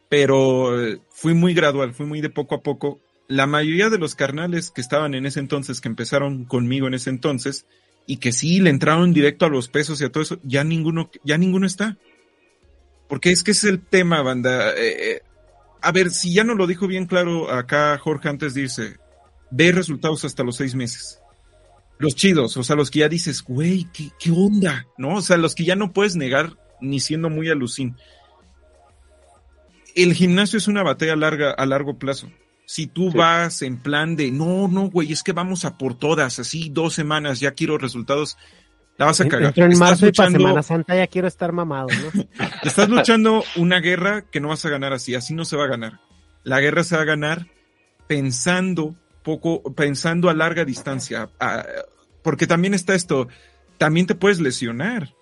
pero 0.09 0.83
eh, 0.85 0.99
fui 1.11 1.35
muy 1.35 1.55
gradual, 1.55 1.93
fui 1.95 2.07
muy 2.07 2.21
de 2.21 2.31
poco 2.31 2.55
a 2.55 2.63
poco. 2.63 3.01
La 3.29 3.47
mayoría 3.47 3.91
de 3.91 3.99
los 3.99 4.15
carnales 4.15 4.71
que 4.71 4.81
estaban 4.81 5.15
en 5.15 5.27
ese 5.27 5.41
entonces, 5.41 5.81
que 5.81 5.89
empezaron 5.89 6.45
conmigo 6.45 6.87
en 6.87 6.95
ese 6.95 7.11
entonces, 7.11 7.67
y 8.07 8.19
que 8.19 8.33
sí 8.33 8.61
le 8.61 8.71
entraron 8.71 9.13
directo 9.13 9.47
a 9.47 9.49
los 9.49 9.69
pesos 9.69 10.01
y 10.01 10.05
a 10.05 10.13
todo 10.13 10.23
eso, 10.23 10.39
ya 10.45 10.63
ninguno, 10.65 11.11
ya 11.25 11.37
ninguno 11.37 11.67
está. 11.67 11.97
Porque 13.09 13.31
es 13.33 13.43
que 13.43 13.51
es 13.51 13.65
el 13.65 13.81
tema, 13.81 14.23
banda. 14.23 14.71
Eh, 14.71 15.13
eh, 15.13 15.23
a 15.83 15.93
ver, 15.93 16.11
si 16.11 16.33
ya 16.33 16.45
no 16.45 16.55
lo 16.55 16.67
dijo 16.67 16.87
bien 16.87 17.07
claro 17.07 17.51
acá 17.51 17.99
Jorge 17.99 18.29
antes 18.29 18.55
de 18.55 18.63
irse, 18.63 18.97
ve 19.51 19.73
resultados 19.73 20.25
hasta 20.25 20.45
los 20.45 20.57
seis 20.57 20.75
meses. 20.75 21.21
Los 21.99 22.15
chidos, 22.15 22.57
o 22.57 22.63
sea, 22.63 22.77
los 22.77 22.91
que 22.91 23.01
ya 23.01 23.09
dices, 23.09 23.43
güey, 23.43 23.87
¿qué, 23.93 24.11
¿qué 24.21 24.31
onda? 24.31 24.87
¿No? 24.99 25.17
O 25.17 25.23
sea, 25.23 25.37
los 25.37 25.55
que 25.55 25.65
ya 25.65 25.77
no 25.77 25.93
puedes 25.93 26.15
negar 26.15 26.57
ni 26.81 27.01
siendo 27.01 27.31
muy 27.31 27.49
alucín. 27.49 27.97
El 29.95 30.13
gimnasio 30.13 30.59
es 30.59 30.69
una 30.69 30.83
batalla 30.83 31.17
larga, 31.17 31.53
a 31.53 31.65
largo 31.65 31.99
plazo. 31.99 32.31
Si 32.67 32.87
tú 32.89 33.11
Sí. 33.13 33.17
vas 33.19 33.63
en 33.63 33.79
plan 33.79 34.17
de, 34.17 34.31
no, 34.33 34.69
no, 34.69 34.91
güey, 34.91 35.13
es 35.13 35.23
que 35.23 35.33
vamos 35.33 35.65
a 35.65 35.79
por 35.79 35.95
todas, 35.99 36.39
así 36.41 36.69
dos 36.69 36.93
semanas, 36.95 37.41
ya 37.41 37.53
quiero 37.53 37.79
resultados, 37.79 38.37
la 38.99 39.07
vas 39.07 39.21
a 39.21 39.29
cagar. 39.29 39.47
Entro 39.49 39.65
en 39.67 39.73
Estás 39.73 39.89
marzo 39.91 40.07
y 40.09 40.13
para 40.13 40.29
luchando- 40.31 40.49
Semana 40.49 40.63
Santa 40.63 40.97
ya 40.97 41.07
quiero 41.07 41.29
estar 41.29 41.53
mamado, 41.53 41.87
¿no? 41.89 42.25
Estás 42.65 42.89
luchando 42.89 43.45
una 43.57 43.79
guerra 43.81 44.23
que 44.31 44.41
no 44.41 44.49
vas 44.49 44.65
a 44.65 44.69
ganar 44.69 44.93
así, 44.93 45.15
así 45.15 45.33
no 45.33 45.45
se 45.45 45.57
va 45.57 45.65
a 45.65 45.69
ganar. 45.69 46.01
La 46.43 46.61
guerra 46.61 46.83
se 46.85 46.97
va 46.97 47.03
a 47.03 47.07
ganar 47.07 47.47
pensando 48.07 48.95
poco, 49.23 49.63
pensando 49.75 50.29
a 50.31 50.35
larga 50.35 50.65
distancia, 50.65 51.31
a- 51.41 51.65
porque 52.23 52.47
también 52.47 52.75
está 52.75 52.95
esto, 52.95 53.29
también 53.79 54.07
te 54.07 54.15
puedes 54.15 54.41
lesionar. 54.41 55.15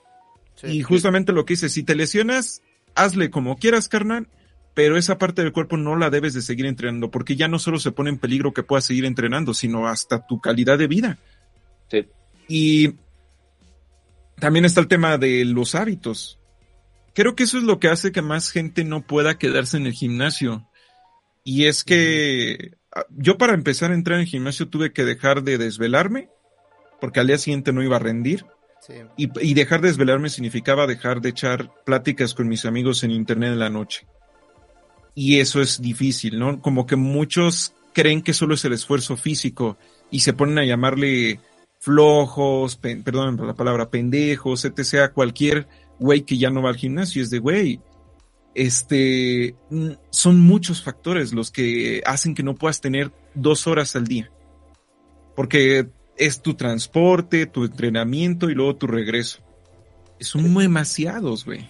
Sí. 0.55 0.69
Y 0.69 0.83
justamente 0.83 1.33
lo 1.33 1.45
que 1.45 1.55
dice, 1.55 1.69
si 1.69 1.83
te 1.83 1.95
lesionas, 1.95 2.63
hazle 2.95 3.31
como 3.31 3.57
quieras, 3.57 3.89
carnal, 3.89 4.29
pero 4.75 4.97
esa 4.97 5.19
parte 5.19 5.43
del 5.43 5.53
cuerpo 5.53 5.77
no 5.77 5.97
la 5.97 6.11
debes 6.11 6.35
de 6.35 6.43
seguir 6.43 6.67
entrenando, 6.67 7.11
porque 7.11 7.37
ya 7.37 7.47
no 7.47 7.61
solo 7.61 7.79
se 7.79 7.93
pone 7.93 8.11
en 8.11 8.19
peligro 8.19 8.53
que 8.53 8.65
puedas 8.65 8.85
seguir 8.85 9.05
entrenando, 9.05 9.55
sino 9.55 9.87
hasta 9.87 10.27
tu 10.27 10.41
calidad 10.41 10.79
de 10.79 10.89
vida. 10.89 11.19
Sí. 11.89 12.09
Y 12.49 12.95
también 14.41 14.65
está 14.65 14.81
el 14.81 14.89
tema 14.89 15.17
de 15.17 15.45
los 15.45 15.77
hábitos. 15.77 16.41
creo 17.15 17.37
que 17.37 17.45
eso 17.45 17.59
es 17.59 17.65
lo 17.65 17.79
que 17.79 17.89
hace 17.89 18.11
que 18.11 18.23
más 18.23 18.51
gente 18.51 18.83
no 18.83 19.07
pueda 19.07 19.39
quedarse 19.39 19.77
en 19.77 19.87
el 19.87 19.93
gimnasio. 19.93 20.69
Y 21.45 21.67
es 21.67 21.85
que 21.85 22.73
ah, 22.95 23.05
yo 23.11 23.39
para 23.39 23.55
empezar 23.55 23.93
a 23.93 23.95
entrar 23.95 24.17
en 24.17 24.23
el 24.23 24.29
gimnasio 24.29 24.69
tuve 24.69 24.93
que 24.93 25.05
dejar 25.05 25.45
de 25.45 25.57
desvelarme, 25.57 26.31
porque 27.01 27.21
al 27.21 27.29
día 27.29 27.39
siguiente 27.39 27.73
no 27.73 27.83
iba 27.85 27.97
a 27.97 28.01
rendir. 28.01 28.45
Sí. 28.81 28.95
Y, 29.17 29.51
y 29.51 29.55
dejar 29.55 29.81
de 29.81 29.89
desvelarme 29.89 30.29
significaba 30.31 30.89
dejar 30.89 31.21
de 31.21 31.29
echar 31.29 31.71
pláticas 31.85 32.35
con 32.35 32.49
mis 32.49 32.65
amigos 32.65 33.05
en 33.05 33.13
internet 33.13 33.53
en 33.53 33.61
la 33.61 33.71
noche. 33.71 34.07
Y 35.15 35.39
eso 35.39 35.61
es 35.61 35.81
difícil, 35.81 36.39
¿no? 36.39 36.61
Como 36.61 36.87
que 36.87 36.97
muchos 36.97 37.73
creen 37.93 38.23
que 38.23 38.35
solo 38.35 38.55
es 38.55 38.65
el 38.65 38.73
esfuerzo 38.73 39.17
físico 39.17 39.77
y 40.11 40.21
se 40.21 40.33
ponen 40.33 40.59
a 40.59 40.65
llamarle 40.65 41.41
flojos, 41.79 42.77
perdón 42.77 43.39
la 43.47 43.55
palabra, 43.55 43.91
pendejos, 43.91 44.65
etc. 44.65 45.13
cualquier 45.13 45.69
güey 45.99 46.23
que 46.23 46.39
ya 46.39 46.51
no 46.51 46.63
va 46.63 46.71
al 46.71 46.77
gimnasio. 46.77 47.23
Es 47.23 47.31
de, 47.31 47.39
güey, 47.39 47.81
este, 48.55 49.55
mm, 49.71 49.91
son 50.11 50.41
muchos 50.41 50.83
factores 50.83 51.33
los 51.33 51.51
que 51.51 52.03
hacen 52.07 52.35
que 52.35 52.43
no 52.43 52.55
puedas 52.55 52.81
tener 52.81 53.13
dos 53.35 53.67
horas 53.67 53.95
al 53.97 54.07
día. 54.07 54.31
Porque 55.37 55.89
es 56.17 56.41
tu 56.41 56.55
transporte, 56.55 57.47
tu 57.47 57.65
entrenamiento 57.65 58.51
y 58.51 58.55
luego 58.55 58.77
tu 58.77 58.87
regreso. 58.87 59.41
Son 60.21 60.55
demasiados, 60.55 61.45
güey. 61.45 61.69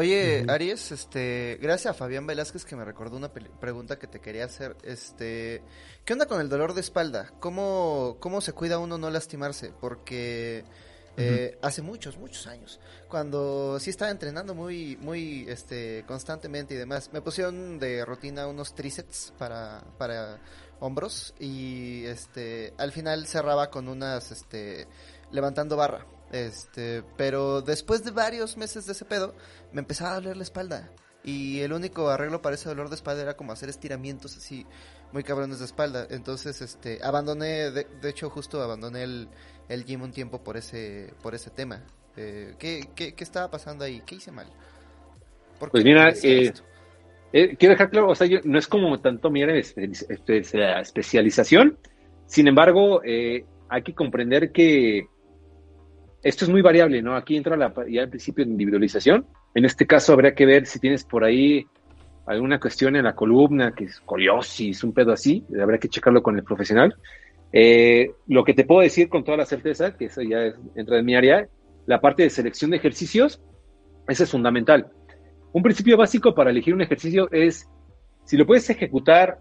Oye. 0.00 0.46
Aries, 0.48 0.92
este, 0.92 1.58
gracias 1.60 1.90
a 1.90 1.94
Fabián 1.94 2.26
Velázquez 2.26 2.64
que 2.64 2.74
me 2.74 2.86
recordó 2.86 3.18
una 3.18 3.30
pregunta 3.30 3.98
que 3.98 4.06
te 4.06 4.18
quería 4.18 4.46
hacer. 4.46 4.74
Este, 4.82 5.62
¿qué 6.06 6.14
onda 6.14 6.24
con 6.24 6.40
el 6.40 6.48
dolor 6.48 6.72
de 6.72 6.80
espalda? 6.80 7.30
¿Cómo, 7.38 8.16
cómo 8.18 8.40
se 8.40 8.54
cuida 8.54 8.78
uno 8.78 8.96
no 8.96 9.10
lastimarse? 9.10 9.74
Porque 9.78 10.64
eh, 11.18 11.58
hace 11.60 11.82
muchos, 11.82 12.16
muchos 12.16 12.46
años, 12.46 12.80
cuando 13.08 13.78
sí 13.78 13.90
estaba 13.90 14.10
entrenando 14.10 14.54
muy, 14.54 14.96
muy, 14.96 15.44
este, 15.50 16.02
constantemente 16.06 16.72
y 16.72 16.78
demás, 16.78 17.10
me 17.12 17.20
pusieron 17.20 17.78
de 17.78 18.02
rutina 18.06 18.46
unos 18.46 18.74
tríceps 18.74 19.34
para, 19.36 19.84
para 19.98 20.38
hombros 20.80 21.34
y, 21.38 22.06
este, 22.06 22.72
al 22.78 22.92
final 22.92 23.26
cerraba 23.26 23.68
con 23.68 23.86
unas, 23.86 24.30
este, 24.32 24.88
levantando 25.30 25.76
barra. 25.76 26.06
Este, 26.32 27.02
pero 27.16 27.60
después 27.60 28.04
de 28.04 28.12
varios 28.12 28.56
meses 28.56 28.86
de 28.86 28.92
ese 28.92 29.04
pedo, 29.04 29.34
me 29.72 29.80
empezaba 29.80 30.12
a 30.12 30.14
doler 30.16 30.36
la 30.36 30.42
espalda. 30.42 30.90
Y 31.22 31.60
el 31.60 31.72
único 31.74 32.08
arreglo 32.08 32.40
para 32.40 32.54
ese 32.54 32.68
dolor 32.68 32.88
de 32.88 32.94
espalda 32.94 33.22
era 33.22 33.36
como 33.36 33.52
hacer 33.52 33.68
estiramientos 33.68 34.36
así 34.38 34.66
muy 35.12 35.22
cabrones 35.22 35.58
de 35.58 35.66
espalda. 35.66 36.06
Entonces, 36.10 36.62
este, 36.62 37.00
abandoné, 37.02 37.70
de, 37.70 37.86
de 38.00 38.08
hecho, 38.08 38.30
justo 38.30 38.62
abandoné 38.62 39.02
el, 39.02 39.28
el 39.68 39.84
gym 39.84 40.02
un 40.02 40.12
tiempo 40.12 40.42
por 40.42 40.56
ese, 40.56 41.12
por 41.22 41.34
ese 41.34 41.50
tema. 41.50 41.82
Eh, 42.16 42.54
¿qué, 42.58 42.88
qué, 42.94 43.14
qué 43.14 43.24
estaba 43.24 43.50
pasando 43.50 43.84
ahí? 43.84 44.02
¿Qué 44.06 44.14
hice 44.14 44.32
mal? 44.32 44.46
¿Por 45.58 45.70
Pues 45.70 45.84
mira, 45.84 46.10
eh? 46.22 46.52
Eh, 47.32 47.56
quiero 47.56 47.74
dejar 47.74 47.90
claro, 47.90 48.08
o 48.08 48.14
sea, 48.14 48.26
yo- 48.26 48.40
no 48.44 48.58
es 48.58 48.66
como 48.66 48.98
tanto 49.00 49.30
mi 49.30 49.42
espe- 49.42 50.80
especialización, 50.80 51.78
sin 52.26 52.48
embargo, 52.48 53.02
eh, 53.04 53.44
hay 53.68 53.82
que 53.82 53.94
comprender 53.94 54.50
que 54.50 55.06
esto 56.22 56.44
es 56.44 56.50
muy 56.50 56.60
variable, 56.60 57.02
¿no? 57.02 57.14
Aquí 57.14 57.36
entra 57.36 57.56
la, 57.56 57.72
ya 57.88 58.02
al 58.02 58.08
principio 58.08 58.44
de 58.44 58.50
individualización. 58.50 59.26
En 59.54 59.64
este 59.64 59.86
caso 59.86 60.12
habría 60.12 60.34
que 60.34 60.46
ver 60.46 60.66
si 60.66 60.78
tienes 60.78 61.04
por 61.04 61.24
ahí 61.24 61.66
alguna 62.26 62.60
cuestión 62.60 62.94
en 62.96 63.04
la 63.04 63.14
columna, 63.14 63.72
que 63.72 63.84
es 63.84 63.94
escoliosis, 63.94 64.84
un 64.84 64.92
pedo 64.92 65.12
así, 65.12 65.44
habrá 65.60 65.78
que 65.78 65.88
checarlo 65.88 66.22
con 66.22 66.36
el 66.36 66.44
profesional. 66.44 66.94
Eh, 67.52 68.12
lo 68.28 68.44
que 68.44 68.54
te 68.54 68.64
puedo 68.64 68.82
decir 68.82 69.08
con 69.08 69.24
toda 69.24 69.38
la 69.38 69.46
certeza, 69.46 69.96
que 69.96 70.04
eso 70.04 70.22
ya 70.22 70.54
entra 70.76 70.98
en 70.98 71.04
mi 71.04 71.16
área, 71.16 71.48
la 71.86 72.00
parte 72.00 72.22
de 72.22 72.30
selección 72.30 72.70
de 72.70 72.76
ejercicios, 72.76 73.40
ese 74.06 74.24
es 74.24 74.30
fundamental. 74.30 74.92
Un 75.52 75.62
principio 75.64 75.96
básico 75.96 76.34
para 76.34 76.50
elegir 76.50 76.74
un 76.74 76.82
ejercicio 76.82 77.28
es, 77.32 77.68
si 78.24 78.36
lo 78.36 78.46
puedes 78.46 78.70
ejecutar, 78.70 79.40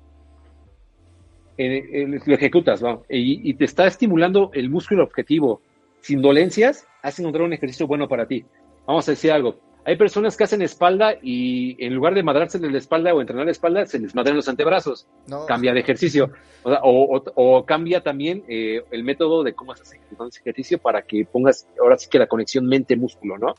eh, 1.57 1.83
eh, 1.91 2.19
lo 2.25 2.33
ejecutas, 2.33 2.81
¿no? 2.81 3.03
y, 3.09 3.47
y 3.47 3.53
te 3.53 3.65
está 3.65 3.85
estimulando 3.85 4.49
el 4.53 4.69
músculo 4.69 5.03
objetivo 5.03 5.61
sin 6.01 6.21
dolencias, 6.21 6.88
has 7.03 7.19
encontrado 7.19 7.45
un 7.45 7.53
ejercicio 7.53 7.85
bueno 7.85 8.07
para 8.07 8.25
ti. 8.25 8.45
Vamos 8.88 9.07
a 9.07 9.11
decir 9.11 9.31
algo. 9.31 9.68
Hay 9.89 9.97
personas 9.97 10.37
que 10.37 10.43
hacen 10.43 10.61
espalda 10.61 11.15
y 11.19 11.75
en 11.83 11.95
lugar 11.95 12.13
de 12.13 12.21
madrarse 12.21 12.59
la 12.59 12.77
espalda 12.77 13.11
o 13.13 13.21
entrenar 13.21 13.45
la 13.45 13.51
espalda, 13.51 13.85
se 13.87 13.97
les 13.97 14.13
madran 14.13 14.35
los 14.35 14.47
antebrazos. 14.47 15.07
No, 15.27 15.47
Cambia 15.47 15.73
de 15.73 15.79
ejercicio. 15.79 16.29
O, 16.61 16.69
sea, 16.69 16.79
o- 16.83 17.15
o- 17.17 17.23
o 17.35 17.65
cambia 17.65 18.01
también 18.01 18.43
eh, 18.47 18.83
el 18.91 19.03
método 19.03 19.41
de 19.43 19.53
cómo 19.53 19.73
ese 19.73 19.97
ejercicio 20.41 20.77
para 20.77 21.01
que 21.01 21.25
pongas 21.25 21.67
ahora 21.81 21.97
sí 21.97 22.07
que 22.07 22.19
la 22.19 22.27
conexión 22.27 22.67
mente-músculo, 22.67 23.37
¿no? 23.39 23.55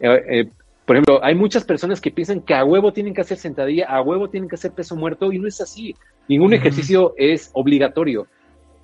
Eh, 0.00 0.22
eh, 0.30 0.48
por 0.86 0.94
ejemplo, 0.96 1.18
hay 1.24 1.34
muchas 1.34 1.64
personas 1.64 2.00
que 2.00 2.10
piensan 2.12 2.42
que 2.42 2.54
a 2.54 2.64
huevo 2.64 2.92
tienen 2.92 3.12
que 3.12 3.22
hacer 3.22 3.38
sentadilla, 3.38 3.86
a 3.88 4.00
huevo 4.00 4.28
tienen 4.30 4.48
que 4.48 4.54
hacer 4.54 4.70
peso 4.72 4.94
muerto 4.94 5.32
y 5.32 5.38
no 5.40 5.48
es 5.48 5.60
así. 5.60 5.96
Ningún 6.28 6.52
ejercicio 6.54 7.14
es 7.16 7.50
obligatorio. 7.52 8.26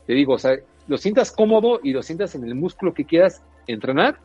Te 0.08 0.14
digo, 0.14 0.32
o 0.34 0.38
sea, 0.38 0.56
lo 0.88 0.96
sientas 0.98 1.30
cómodo 1.30 1.78
y 1.84 1.92
lo 1.92 2.02
sientas 2.02 2.34
en 2.34 2.42
el 2.44 2.54
músculo 2.56 2.92
que 2.94 3.04
quieras 3.04 3.42
entrenar, 3.68 4.18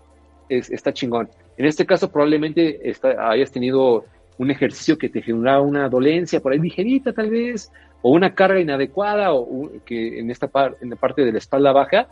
es- 0.49 0.71
está 0.71 0.93
chingón. 0.93 1.29
En 1.57 1.65
este 1.65 1.85
caso 1.85 2.11
probablemente 2.11 2.89
está- 2.89 3.29
hayas 3.29 3.51
tenido 3.51 4.05
un 4.37 4.51
ejercicio 4.51 4.97
que 4.97 5.09
te 5.09 5.21
generaba 5.21 5.61
una 5.61 5.87
dolencia 5.87 6.41
por 6.41 6.51
ahí 6.51 6.59
ligerita 6.59 7.13
tal 7.13 7.29
vez, 7.29 7.71
o 8.01 8.11
una 8.11 8.35
carga 8.35 8.59
inadecuada, 8.59 9.33
o 9.33 9.71
que 9.85 10.19
en 10.19 10.29
esta 10.29 10.47
par- 10.47 10.75
en 10.81 10.89
la 10.91 10.95
parte 10.95 11.23
de 11.23 11.31
la 11.31 11.37
espalda 11.37 11.71
baja, 11.71 12.07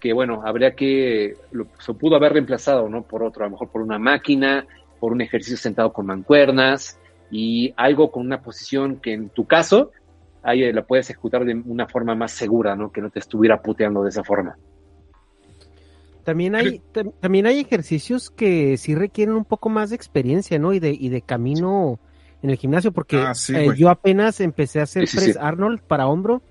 que 0.00 0.12
bueno, 0.12 0.42
habría 0.44 0.74
que, 0.74 1.34
lo, 1.52 1.66
se 1.78 1.94
pudo 1.94 2.16
haber 2.16 2.32
reemplazado, 2.32 2.88
¿no? 2.88 3.02
Por 3.02 3.22
otro, 3.22 3.44
a 3.44 3.46
lo 3.46 3.52
mejor 3.52 3.68
por 3.68 3.82
una 3.82 3.98
máquina, 3.98 4.66
por 4.98 5.12
un 5.12 5.20
ejercicio 5.20 5.56
sentado 5.56 5.92
con 5.92 6.06
mancuernas 6.06 6.98
y 7.30 7.72
algo 7.76 8.10
con 8.10 8.26
una 8.26 8.42
posición 8.42 8.96
que 8.96 9.12
en 9.12 9.28
tu 9.30 9.46
caso 9.46 9.92
ahí 10.42 10.72
la 10.72 10.82
puedes 10.82 11.08
ejecutar 11.10 11.44
de 11.44 11.54
una 11.54 11.86
forma 11.86 12.14
más 12.14 12.32
segura, 12.32 12.74
¿no? 12.74 12.90
Que 12.90 13.00
no 13.00 13.10
te 13.10 13.18
estuviera 13.18 13.60
puteando 13.62 14.02
de 14.02 14.08
esa 14.08 14.24
forma. 14.24 14.56
También 16.24 16.54
hay, 16.54 16.82
tam- 16.92 17.12
también 17.20 17.46
hay 17.46 17.60
ejercicios 17.60 18.30
que 18.30 18.76
sí 18.76 18.94
requieren 18.94 19.34
un 19.34 19.44
poco 19.44 19.68
más 19.68 19.90
de 19.90 19.96
experiencia, 19.96 20.58
¿no? 20.58 20.72
Y 20.72 20.78
de, 20.78 20.90
y 20.92 21.08
de 21.08 21.22
camino 21.22 21.98
en 22.42 22.50
el 22.50 22.56
gimnasio, 22.56 22.92
porque 22.92 23.18
Ah, 23.18 23.34
sí, 23.34 23.54
eh, 23.54 23.72
yo 23.76 23.88
apenas 23.90 24.40
empecé 24.40 24.80
a 24.80 24.84
hacer 24.84 25.06
Sí, 25.06 25.12
sí, 25.12 25.16
press 25.18 25.34
sí. 25.36 25.40
Arnold 25.42 25.80
para 25.80 26.06
hombro 26.08 26.42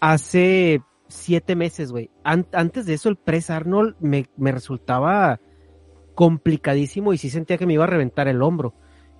hace 0.00 0.82
siete 1.08 1.56
meses, 1.56 1.92
güey. 1.92 2.10
An- 2.24 2.46
antes 2.52 2.86
de 2.86 2.94
eso, 2.94 3.08
el 3.08 3.16
press 3.16 3.50
Arnold 3.50 3.96
me, 4.00 4.26
me 4.36 4.52
resultaba 4.52 5.40
complicadísimo 6.14 7.12
y 7.12 7.18
sí 7.18 7.30
sentía 7.30 7.58
que 7.58 7.66
me 7.66 7.74
iba 7.74 7.84
a 7.84 7.88
reventar 7.88 8.28
el 8.28 8.42
hombro. 8.42 8.74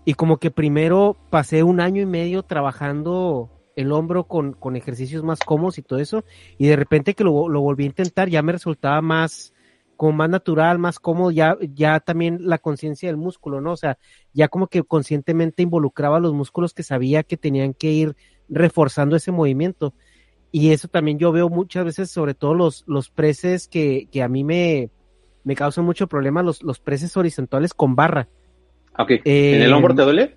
Y 0.05 0.15
como 0.15 0.39
que 0.39 0.51
primero 0.51 1.17
pasé 1.31 1.63
un 1.63 1.81
año 1.81 2.01
y 2.03 2.07
medio 2.07 2.43
trabajando 2.43 3.51
el 3.77 3.93
hombro 3.93 4.25
con, 4.25 4.55
con 4.55 4.75
ejercicios 4.75 5.23
más 5.23 5.41
cómodos 5.41 5.79
y 5.79 5.83
todo 5.83 5.99
eso, 6.01 6.25
y 6.59 6.67
de 6.67 6.77
repente 6.77 7.15
que 7.15 7.25
lo, 7.25 7.49
lo 7.49 7.61
volví 7.61 7.85
a 7.85 7.87
intentar 7.87 8.29
ya 8.29 8.43
me 8.43 8.53
resultaba 8.53 9.01
más, 9.03 9.53
como 9.97 10.13
más 10.13 10.31
natural, 10.31 10.79
más 10.79 10.99
cómodo, 10.99 11.31
ya, 11.31 11.57
ya 11.75 12.01
también 12.01 12.39
la 12.41 12.59
conciencia 12.59 13.09
del 13.09 13.17
músculo, 13.17 13.61
¿no? 13.61 13.73
O 13.73 13.77
sea, 13.77 13.99
ya 14.33 14.49
como 14.49 14.67
que 14.67 14.83
conscientemente 14.83 15.63
involucraba 15.63 16.21
los 16.21 16.35
músculos 16.35 16.75
que 16.75 16.83
sabía 16.83 17.23
que 17.23 17.37
tenían 17.37 17.75
que 17.75 17.93
ir 17.93 18.17
reforzando 18.49 19.17
ese 19.17 19.33
movimiento. 19.33 19.95
Y 20.53 20.71
eso 20.73 20.89
también 20.89 21.19
yo 21.19 21.33
veo 21.33 21.49
muchas 21.49 21.85
veces, 21.85 22.11
sobre 22.11 22.35
todo 22.35 22.55
los, 22.55 22.85
los 22.87 23.11
preses 23.11 23.69
que, 23.69 24.09
que 24.11 24.23
a 24.23 24.29
mí 24.29 24.45
me, 24.45 24.91
me 25.45 25.55
causan 25.55 25.85
mucho 25.85 26.07
problema, 26.07 26.43
los, 26.43 26.63
los 26.63 26.79
preses 26.79 27.17
horizontales 27.17 27.75
con 27.75 27.95
barra. 27.95 28.29
Ok. 28.99 29.11
Eh, 29.11 29.57
¿En 29.57 29.63
el 29.63 29.73
hombro 29.73 29.95
te 29.95 30.03
duele? 30.03 30.37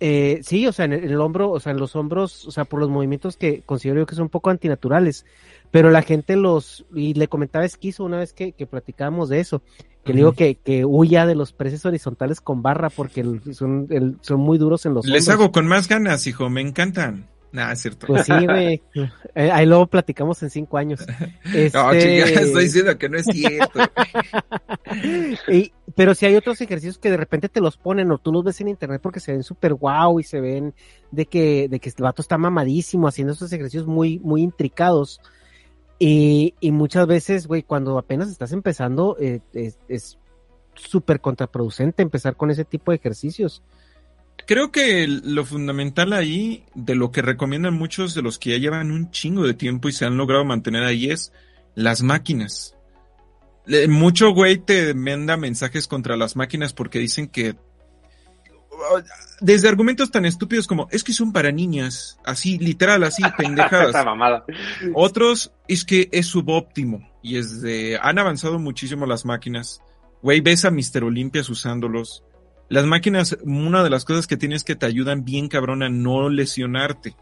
Eh, 0.00 0.40
sí, 0.42 0.66
o 0.66 0.72
sea, 0.72 0.84
en 0.86 0.92
el, 0.92 1.04
en 1.04 1.10
el 1.10 1.20
hombro, 1.20 1.50
o 1.50 1.60
sea, 1.60 1.72
en 1.72 1.78
los 1.78 1.94
hombros, 1.96 2.46
o 2.46 2.50
sea, 2.50 2.64
por 2.64 2.80
los 2.80 2.90
movimientos 2.90 3.36
que 3.36 3.62
considero 3.64 4.00
yo 4.00 4.06
que 4.06 4.14
son 4.14 4.24
un 4.24 4.28
poco 4.28 4.50
antinaturales, 4.50 5.24
pero 5.70 5.90
la 5.90 6.02
gente 6.02 6.36
los, 6.36 6.84
y 6.94 7.14
le 7.14 7.28
comentaba 7.28 7.64
Esquizo 7.64 8.04
una 8.04 8.18
vez 8.18 8.32
que, 8.32 8.52
que 8.52 8.66
platicábamos 8.66 9.28
de 9.28 9.40
eso, 9.40 9.62
que 10.04 10.12
digo 10.12 10.32
que, 10.32 10.56
que 10.56 10.84
huya 10.84 11.24
de 11.26 11.34
los 11.34 11.52
preses 11.52 11.86
horizontales 11.86 12.40
con 12.42 12.60
barra 12.60 12.90
porque 12.90 13.20
el- 13.22 13.54
son, 13.54 13.86
el- 13.90 14.16
son 14.20 14.40
muy 14.40 14.58
duros 14.58 14.84
en 14.84 14.94
los 14.94 15.06
Les 15.06 15.22
hombros. 15.28 15.40
hago 15.42 15.52
con 15.52 15.66
más 15.66 15.88
ganas, 15.88 16.26
hijo, 16.26 16.50
me 16.50 16.60
encantan. 16.60 17.26
Nah, 17.54 17.70
es 17.70 17.82
cierto. 17.82 18.08
Pues 18.08 18.26
sí, 18.26 18.32
güey. 18.46 18.82
Eh, 19.36 19.50
ahí 19.50 19.66
luego 19.66 19.88
platicamos 19.88 20.40
en 20.44 20.50
cinco 20.50 20.76
años. 20.76 21.00
Este... 21.54 21.76
No, 21.76 21.90
chinga, 21.92 22.24
estoy 22.42 22.64
diciendo 22.64 22.96
que 22.98 23.08
no 23.08 23.18
es 23.18 23.26
cierto. 23.26 23.80
Y- 25.48 25.72
pero 25.96 26.14
si 26.14 26.26
hay 26.26 26.34
otros 26.36 26.60
ejercicios 26.60 26.98
que 26.98 27.10
de 27.10 27.16
repente 27.16 27.48
te 27.48 27.60
los 27.60 27.76
ponen 27.76 28.10
o 28.10 28.18
tú 28.18 28.32
los 28.32 28.42
ves 28.44 28.60
en 28.60 28.68
internet 28.68 29.00
porque 29.02 29.20
se 29.20 29.32
ven 29.32 29.42
súper 29.42 29.74
guau 29.74 30.18
y 30.20 30.24
se 30.24 30.40
ven 30.40 30.74
de 31.10 31.26
que, 31.26 31.68
de 31.68 31.78
que 31.80 31.88
este 31.88 32.02
vato 32.02 32.22
está 32.22 32.38
mamadísimo 32.38 33.06
haciendo 33.08 33.32
esos 33.32 33.52
ejercicios 33.52 33.86
muy, 33.86 34.18
muy 34.20 34.42
intricados. 34.42 35.20
Y, 35.98 36.54
y 36.60 36.72
muchas 36.72 37.06
veces, 37.06 37.46
güey, 37.46 37.62
cuando 37.62 37.98
apenas 37.98 38.28
estás 38.28 38.52
empezando, 38.52 39.16
eh, 39.20 39.40
es 39.52 39.78
es 39.88 40.18
súper 40.74 41.20
contraproducente 41.20 42.02
empezar 42.02 42.36
con 42.36 42.50
ese 42.50 42.64
tipo 42.64 42.90
de 42.90 42.96
ejercicios. 42.96 43.62
Creo 44.46 44.70
que 44.70 45.06
lo 45.06 45.44
fundamental 45.44 46.12
ahí, 46.12 46.64
de 46.74 46.94
lo 46.94 47.10
que 47.10 47.22
recomiendan 47.22 47.74
muchos 47.74 48.14
de 48.14 48.22
los 48.22 48.38
que 48.38 48.50
ya 48.50 48.58
llevan 48.58 48.90
un 48.90 49.10
chingo 49.10 49.46
de 49.46 49.54
tiempo 49.54 49.88
y 49.88 49.92
se 49.92 50.04
han 50.04 50.16
logrado 50.16 50.44
mantener 50.44 50.84
ahí, 50.84 51.10
es 51.10 51.32
las 51.74 52.02
máquinas. 52.02 52.76
Mucho 53.88 54.30
güey 54.30 54.58
te 54.58 54.92
manda 54.92 55.36
mensajes 55.36 55.88
contra 55.88 56.16
las 56.16 56.36
máquinas 56.36 56.74
porque 56.74 56.98
dicen 56.98 57.28
que 57.28 57.56
desde 59.40 59.68
argumentos 59.68 60.10
tan 60.10 60.24
estúpidos 60.24 60.66
como 60.66 60.88
es 60.90 61.04
que 61.04 61.12
son 61.12 61.32
para 61.32 61.50
niñas, 61.52 62.18
así 62.24 62.58
literal, 62.58 63.04
así 63.04 63.22
pendejadas. 63.38 63.94
Otros 64.94 65.52
es 65.68 65.84
que 65.84 66.08
es 66.12 66.26
subóptimo 66.26 67.08
y 67.22 67.38
es 67.38 67.62
de 67.62 67.98
han 68.00 68.18
avanzado 68.18 68.58
muchísimo 68.58 69.06
las 69.06 69.24
máquinas. 69.24 69.80
Güey, 70.22 70.40
ves 70.40 70.64
a 70.64 70.70
Mr. 70.70 71.04
Olympias 71.04 71.48
usándolos. 71.48 72.24
Las 72.68 72.86
máquinas, 72.86 73.36
una 73.44 73.82
de 73.84 73.90
las 73.90 74.04
cosas 74.04 74.26
que 74.26 74.36
tienes 74.36 74.64
que 74.64 74.74
te 74.74 74.86
ayudan 74.86 75.24
bien 75.24 75.48
cabrón 75.48 75.82
a 75.82 75.88
no 75.88 76.28
lesionarte, 76.28 77.14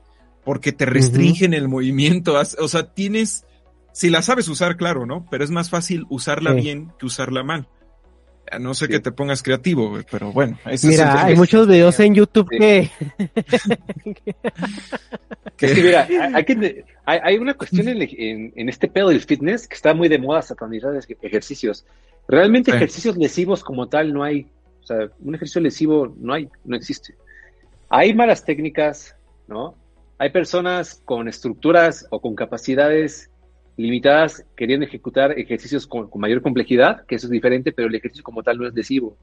porque 0.44 0.72
te 0.72 0.86
restringen 0.86 1.52
el 1.54 1.68
movimiento. 1.68 2.34
O 2.58 2.68
sea, 2.68 2.92
tienes, 2.94 3.44
si 3.92 4.08
la 4.10 4.22
sabes 4.22 4.48
usar, 4.48 4.76
claro, 4.76 5.04
¿no? 5.06 5.26
Pero 5.30 5.44
es 5.44 5.50
más 5.50 5.68
fácil 5.70 6.06
usarla 6.08 6.54
Sí. 6.54 6.60
bien 6.60 6.92
que 6.98 7.06
usarla 7.06 7.42
mal. 7.42 7.68
A 8.50 8.58
no 8.58 8.74
sé 8.74 8.86
Sí. 8.86 8.92
que 8.92 9.00
te 9.00 9.12
pongas 9.12 9.42
creativo, 9.42 9.88
güey, 9.90 10.04
pero 10.10 10.32
bueno. 10.32 10.58
ese 10.66 10.74
es 10.74 10.84
Mira, 10.98 11.12
el- 11.22 11.26
hay 11.28 11.36
muchos 11.36 11.66
videos 11.66 11.98
en 12.00 12.14
YouTube 12.14 12.48
Sí. 12.50 12.58
que... 12.58 12.90
Es 15.60 15.74
que 15.74 15.82
mira, 15.82 16.08
hay, 16.34 16.44
que- 16.44 16.84
hay- 17.04 17.20
hay 17.22 17.38
una 17.38 17.54
cuestión 17.54 17.86
en, 17.88 18.02
en- 18.02 18.52
en 18.56 18.68
este 18.68 18.88
pedo 18.88 19.10
del 19.10 19.20
fitness 19.20 19.68
que 19.68 19.76
está 19.76 19.94
muy 19.94 20.08
de 20.08 20.18
moda 20.18 20.42
satanizar 20.42 20.92
ej- 20.96 21.16
ejercicios. 21.22 21.84
Realmente 22.26 22.70
Sí. 22.72 22.76
ejercicios 22.76 23.16
lesivos 23.16 23.62
como 23.62 23.88
tal 23.88 24.12
no 24.12 24.24
hay. 24.24 24.48
O 24.82 24.86
sea, 24.86 25.10
un 25.20 25.34
ejercicio 25.34 25.60
lesivo 25.60 26.14
no 26.18 26.34
hay, 26.34 26.48
no 26.64 26.76
existe. 26.76 27.14
Hay 27.88 28.14
malas 28.14 28.44
técnicas, 28.44 29.16
¿no? 29.46 29.74
Hay 30.18 30.30
personas 30.30 31.00
con 31.04 31.28
estructuras 31.28 32.06
o 32.10 32.20
con 32.20 32.34
capacidades 32.34 33.30
limitadas 33.76 34.44
queriendo 34.56 34.84
ejecutar 34.86 35.38
ejercicios 35.38 35.86
con, 35.86 36.08
con 36.10 36.20
mayor 36.20 36.42
complejidad, 36.42 37.04
que 37.06 37.14
eso 37.14 37.26
es 37.26 37.30
diferente, 37.30 37.72
pero 37.72 37.88
el 37.88 37.94
ejercicio 37.94 38.22
como 38.22 38.42
tal 38.42 38.58
no 38.58 38.66
es 38.66 38.74
lesivo. 38.74 39.16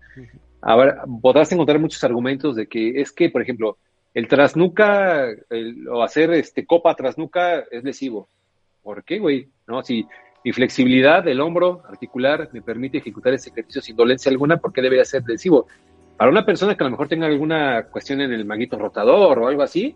Ahora, 0.61 1.03
podrás 1.21 1.51
encontrar 1.51 1.79
muchos 1.79 2.03
argumentos 2.03 2.55
de 2.55 2.67
que 2.67 2.99
es 3.01 3.11
que, 3.11 3.29
por 3.29 3.41
ejemplo, 3.41 3.77
el 4.13 4.27
trasnuca 4.27 5.29
el- 5.49 5.87
o 5.87 6.01
hacer 6.03 6.31
este 6.33 6.65
copa 6.65 6.95
trasnuca 6.95 7.59
es 7.71 7.83
lesivo. 7.83 8.27
¿Por 8.81 9.03
qué, 9.03 9.19
güey? 9.19 9.49
No, 9.67 9.83
si 9.83 10.07
mi 10.49 10.53
flexibilidad 10.53 11.23
del 11.23 11.41
hombro 11.41 11.83
articular 11.87 12.49
me 12.51 12.63
permite 12.63 12.97
ejecutar 12.97 13.35
ese 13.35 13.51
ejercicio 13.51 13.83
sin 13.83 13.95
dolencia 13.95 14.31
alguna, 14.31 14.57
¿por 14.57 14.73
qué 14.73 14.81
debería 14.81 15.05
ser 15.05 15.21
lesivo? 15.27 15.67
Para 16.17 16.31
una 16.31 16.43
persona 16.43 16.73
que 16.73 16.83
a 16.83 16.85
lo 16.85 16.89
mejor 16.89 17.07
tenga 17.07 17.27
alguna 17.27 17.83
cuestión 17.83 18.19
en 18.21 18.33
el 18.33 18.45
manguito 18.45 18.75
rotador 18.75 19.37
o 19.37 19.47
algo 19.47 19.61
así, 19.61 19.95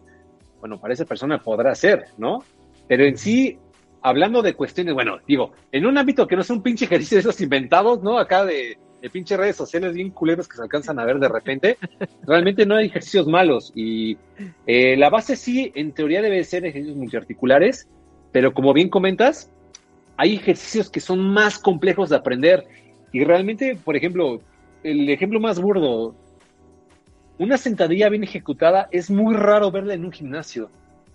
bueno, 0.59 0.79
para 0.79 0.93
esa 0.93 1.05
persona 1.05 1.39
podrá 1.39 1.73
ser, 1.73 2.05
¿no? 2.19 2.43
Pero 2.87 3.03
en 3.03 3.17
sí, 3.17 3.57
hablando 4.03 4.43
de 4.43 4.53
cuestiones, 4.53 4.93
bueno, 4.93 5.17
digo, 5.27 5.53
en 5.71 5.87
un 5.87 5.97
ámbito 5.97 6.27
que 6.27 6.35
no 6.35 6.43
es 6.43 6.49
un 6.51 6.61
pinche 6.61 6.85
ejercicio 6.85 7.15
de 7.15 7.21
esos 7.21 7.41
inventados, 7.41 8.03
¿no? 8.03 8.19
Acá 8.19 8.45
de, 8.45 8.77
de 9.01 9.09
pinche 9.09 9.35
redes 9.35 9.55
sociales 9.55 9.95
bien 9.95 10.11
culeros 10.11 10.47
que 10.47 10.57
se 10.57 10.61
alcanzan 10.61 10.99
a 10.99 11.05
ver 11.05 11.17
de 11.17 11.29
repente, 11.29 11.77
realmente 12.27 12.67
no 12.67 12.75
hay 12.75 12.85
ejercicios 12.85 13.25
malos. 13.25 13.71
Y 13.73 14.19
eh, 14.67 14.95
la 14.97 15.09
base 15.09 15.35
sí, 15.35 15.71
en 15.73 15.93
teoría 15.93 16.21
debe 16.21 16.43
ser 16.43 16.63
ejercicios 16.63 16.95
multiarticulares, 16.95 17.89
pero 18.31 18.53
como 18.53 18.71
bien 18.73 18.89
comentas, 18.89 19.49
hay 20.17 20.35
ejercicios 20.35 20.89
que 20.89 20.99
son 20.99 21.19
más 21.19 21.57
complejos 21.57 22.09
de 22.09 22.15
aprender. 22.15 22.67
Y 23.11 23.23
realmente, 23.23 23.77
por 23.83 23.95
ejemplo, 23.95 24.41
el 24.83 25.09
ejemplo 25.09 25.39
más 25.39 25.59
burdo, 25.59 26.15
una 27.37 27.57
sentadilla 27.57 28.09
bien 28.09 28.23
ejecutada 28.23 28.87
es 28.91 29.09
muy 29.09 29.35
raro 29.35 29.71
verla 29.71 29.93
en 29.93 30.05
un 30.05 30.11
gimnasio. 30.11 30.69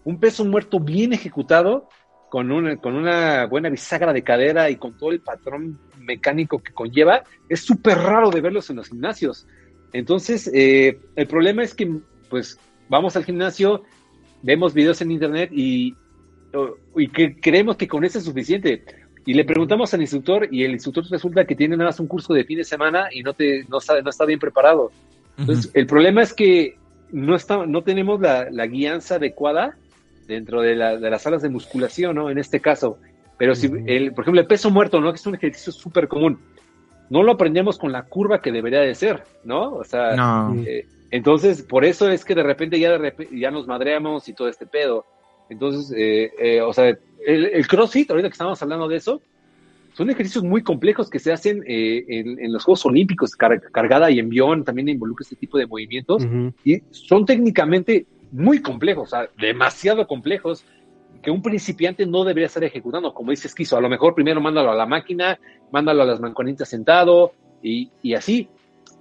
Un 0.05 0.19
peso 0.19 0.45
muerto 0.45 0.81
bien 0.81 1.13
ejecutado, 1.13 1.89
con 2.29 2.51
una, 2.51 2.77
con 2.77 2.95
una 2.95 3.47
buena 3.47 3.69
bisagra 3.69 4.13
de 4.13 4.23
cadera 4.23 4.71
y 4.71 4.77
con 4.77 4.97
todo 4.97 5.13
el 5.13 5.21
patrón 5.21 5.79
mecánico 5.99 6.59
que 6.59 6.73
conlleva, 6.73 7.23
es 7.49 7.61
súper 7.61 7.99
raro 7.99 8.31
de 8.31 8.41
verlos 8.41 8.69
en 8.71 8.77
los 8.77 8.89
gimnasios. 8.89 9.47
Entonces, 9.93 10.51
eh, 10.53 11.01
el 11.17 11.27
problema 11.27 11.63
es 11.63 11.75
que, 11.75 11.91
pues, 12.29 12.59
vamos 12.89 13.17
al 13.17 13.25
gimnasio, 13.25 13.85
vemos 14.43 14.75
videos 14.75 15.01
en 15.01 15.11
internet 15.11 15.51
y, 15.53 15.95
y 16.97 17.09
que 17.09 17.37
creemos 17.41 17.77
que 17.77 17.89
con 17.89 18.05
eso 18.05 18.19
es 18.19 18.25
suficiente. 18.25 18.85
Y 19.27 19.35
le 19.35 19.45
preguntamos 19.45 19.93
al 19.93 20.01
instructor 20.01 20.49
y 20.51 20.65
el 20.65 20.73
instructor 20.73 21.05
resulta 21.11 21.45
que 21.45 21.55
tiene 21.55 21.77
nada 21.77 21.91
más 21.91 22.01
un 22.01 22.07
curso 22.07 22.33
de 22.33 22.45
fin 22.45 22.59
de 22.59 22.65
semana 22.65 23.09
y 23.13 23.23
no, 23.23 23.35
te, 23.35 23.65
no, 23.69 23.79
está, 23.79 24.01
no 24.01 24.09
está 24.11 24.25
bien 24.25 24.39
preparado. 24.39 24.91
Entonces, 25.37 25.71
el 25.75 25.87
problema 25.87 26.23
es 26.23 26.33
que 26.33 26.77
no, 27.13 27.37
está, 27.37 27.67
no 27.67 27.83
tenemos 27.83 28.21
la, 28.21 28.49
la 28.51 28.67
guianza 28.67 29.17
adecuada 29.17 29.77
dentro 30.27 30.63
de, 30.63 30.75
la- 30.77 30.97
de 30.97 31.11
las 31.11 31.23
salas 31.23 31.43
de 31.43 31.49
musculación, 31.51 32.17
¿no? 32.17 32.31
En 32.31 32.39
este 32.39 32.61
caso. 32.61 32.99
Pero 33.37 33.55
si, 33.55 33.71
el, 33.87 34.13
por 34.15 34.25
ejemplo, 34.25 34.41
el 34.41 34.47
peso 34.47 34.71
muerto, 34.71 35.01
¿no? 35.01 35.13
Que 35.13 35.17
es 35.17 35.27
un 35.27 35.35
ejercicio 35.35 35.73
súper 35.73 36.09
común. 36.09 36.39
No 37.11 37.23
lo 37.23 37.33
aprendemos 37.33 37.79
con 37.79 37.93
la 37.93 38.03
curva 38.03 38.41
que 38.43 38.51
debería 38.51 38.81
de 38.81 38.95
ser, 38.95 39.23
¿no? 39.45 39.75
O 39.75 39.85
sea, 39.85 40.17
No. 40.17 40.55
eh, 40.67 40.87
entonces, 41.11 41.63
por 41.63 41.85
eso 41.85 42.11
es 42.11 42.25
que 42.25 42.35
de 42.35 42.43
repente 42.43 42.79
ya, 42.81 42.91
de 42.91 42.99
repe- 42.99 43.29
ya 43.39 43.51
nos 43.51 43.67
madreamos 43.67 44.29
y 44.29 44.33
todo 44.35 44.49
este 44.49 44.67
pedo. 44.67 45.05
Entonces, 45.51 45.93
eh, 45.97 46.31
eh, 46.39 46.61
o 46.61 46.73
sea, 46.73 46.89
el, 46.89 47.47
el 47.47 47.67
CrossFit, 47.67 48.11
ahorita 48.11 48.29
que 48.29 48.33
estamos 48.33 48.61
hablando 48.63 48.89
de 48.89 48.97
eso, 48.97 49.21
son 49.95 50.11
ejercicios 50.11 50.45
muy 50.45 50.63
complejos 50.63 51.11
que 51.11 51.19
se 51.19 51.33
hacen 51.33 51.65
eh, 51.67 52.05
en, 52.09 52.39
en 52.39 52.53
los 52.53 52.65
Juegos 52.65 52.87
Olímpicos, 52.87 53.35
car- 53.35 53.61
cargada 53.73 54.11
y 54.11 54.19
envión, 54.21 54.63
también 54.63 54.89
involucra 54.89 55.25
este 55.25 55.37
tipo 55.37 55.59
de 55.59 55.67
movimientos 55.67 56.25
y 56.65 56.81
son 56.91 57.27
técnicamente 57.27 58.07
muy 58.31 58.61
complejos, 58.63 59.09
o 59.09 59.11
sea, 59.11 59.29
demasiado 59.39 60.07
complejos, 60.07 60.65
que 61.23 61.33
un 61.33 61.43
principiante 61.43 62.07
no 62.07 62.23
debería 62.23 62.47
estar 62.47 62.63
ejecutando, 62.63 63.13
como 63.13 63.33
dice 63.33 63.49
Esquizo, 63.49 63.77
a 63.77 63.81
lo 63.81 63.89
mejor 63.89 64.15
primero 64.15 64.41
mándalo 64.41 64.71
a 64.71 64.77
la 64.77 64.87
máquina, 64.87 65.39
mándalo 65.73 66.03
a 66.03 66.07
las 66.07 66.21
mancuernitas 66.21 66.69
sentado 66.69 67.33
y, 67.61 67.91
y 68.03 68.15
así, 68.15 68.49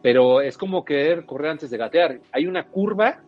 pero 0.02 0.42
es 0.42 0.58
como 0.58 0.84
querer 0.84 1.26
correr 1.26 1.52
antes 1.52 1.70
de 1.70 1.78
gatear. 1.78 2.20
Hay 2.32 2.48
una 2.48 2.66
curva 2.66 3.22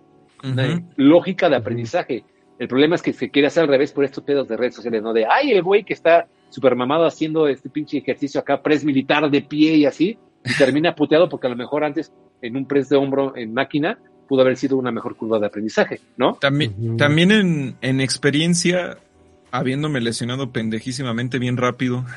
lógica 0.95 1.49
de 1.49 1.56
aprendizaje. 1.57 2.23
El 2.59 2.67
problema 2.67 2.95
es 2.95 3.01
que 3.01 3.13
se 3.13 3.29
quiere 3.31 3.47
hacer 3.47 3.63
al 3.63 3.69
revés 3.69 3.91
por 3.93 4.03
estos 4.05 4.23
pedos 4.23 4.47
de 4.47 4.57
redes 4.57 4.75
sociales, 4.75 5.01
¿no? 5.01 5.13
De, 5.13 5.25
ay, 5.25 5.51
el 5.51 5.63
güey 5.63 5.83
que 5.83 5.93
está 5.93 6.27
super 6.49 6.75
mamado 6.75 7.05
haciendo 7.05 7.47
este 7.47 7.69
pinche 7.69 7.97
ejercicio 7.99 8.39
acá, 8.41 8.61
press 8.61 8.83
militar 8.83 9.31
de 9.31 9.41
pie 9.41 9.75
y 9.75 9.85
así, 9.85 10.17
y 10.45 10.53
termina 10.57 10.93
puteado 10.93 11.29
porque 11.29 11.47
a 11.47 11.49
lo 11.49 11.55
mejor 11.55 11.83
antes 11.83 12.11
en 12.41 12.55
un 12.57 12.65
press 12.67 12.89
de 12.89 12.97
hombro 12.97 13.35
en 13.35 13.53
máquina 13.53 13.97
pudo 14.27 14.41
haber 14.41 14.57
sido 14.57 14.77
una 14.77 14.91
mejor 14.91 15.15
curva 15.15 15.39
de 15.39 15.47
aprendizaje, 15.47 16.01
¿no? 16.17 16.33
También, 16.35 16.97
también 16.97 17.31
en, 17.31 17.75
en 17.81 18.01
experiencia, 18.01 18.97
habiéndome 19.51 20.01
lesionado 20.01 20.51
pendejísimamente 20.51 21.39
bien 21.39 21.57
rápido. 21.57 22.05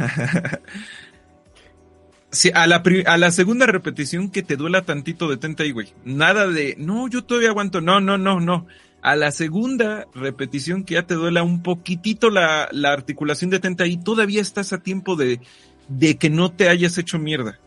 Sí, 2.30 2.50
a 2.54 2.66
la, 2.66 2.82
pri- 2.82 3.04
a 3.06 3.18
la 3.18 3.30
segunda 3.30 3.66
repetición 3.66 4.30
que 4.30 4.42
te 4.42 4.56
duela 4.56 4.82
tantito, 4.82 5.28
detente 5.28 5.64
ahí, 5.64 5.70
güey. 5.70 5.88
Nada 6.06 6.46
de, 6.48 6.74
no, 6.78 7.06
yo 7.08 7.24
todavía 7.24 7.50
aguanto. 7.50 7.82
No, 7.82 8.00
no, 8.00 8.16
no, 8.16 8.40
no. 8.40 8.66
A 9.02 9.16
la 9.16 9.32
segunda 9.32 10.06
repetición 10.14 10.84
que 10.84 10.94
ya 10.94 11.02
te 11.06 11.14
duela 11.14 11.42
un 11.42 11.62
poquitito 11.62 12.30
la, 12.30 12.68
la 12.72 12.92
articulación, 12.92 13.50
detente 13.50 13.82
ahí. 13.82 13.96
Todavía 13.96 14.40
estás 14.40 14.72
a 14.72 14.78
tiempo 14.78 15.16
de, 15.16 15.40
de 15.88 16.16
que 16.16 16.30
no 16.30 16.52
te 16.52 16.68
hayas 16.68 16.96
hecho 16.98 17.18
mierda. 17.18 17.58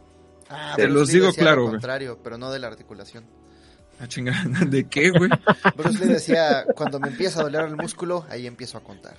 Ah, 0.50 0.74
Te 0.78 0.88
los 0.88 1.10
digo 1.10 1.34
claro, 1.34 1.58
Lo 1.58 1.62
güey. 1.64 1.72
contrario, 1.74 2.20
pero 2.24 2.38
no 2.38 2.52
de 2.52 2.60
la 2.60 2.68
articulación. 2.68 3.26
Ah, 4.00 4.08
chingada, 4.08 4.44
¿de 4.66 4.88
qué, 4.88 5.10
güey? 5.10 5.30
Bruce 5.76 6.06
Lee 6.06 6.14
decía, 6.14 6.66
cuando 6.76 7.00
me 7.00 7.08
empieza 7.10 7.40
a 7.42 7.44
doler 7.44 7.66
el 7.66 7.76
músculo, 7.76 8.26
ahí 8.30 8.46
empiezo 8.48 8.78
a 8.78 8.82
contar. 8.84 9.16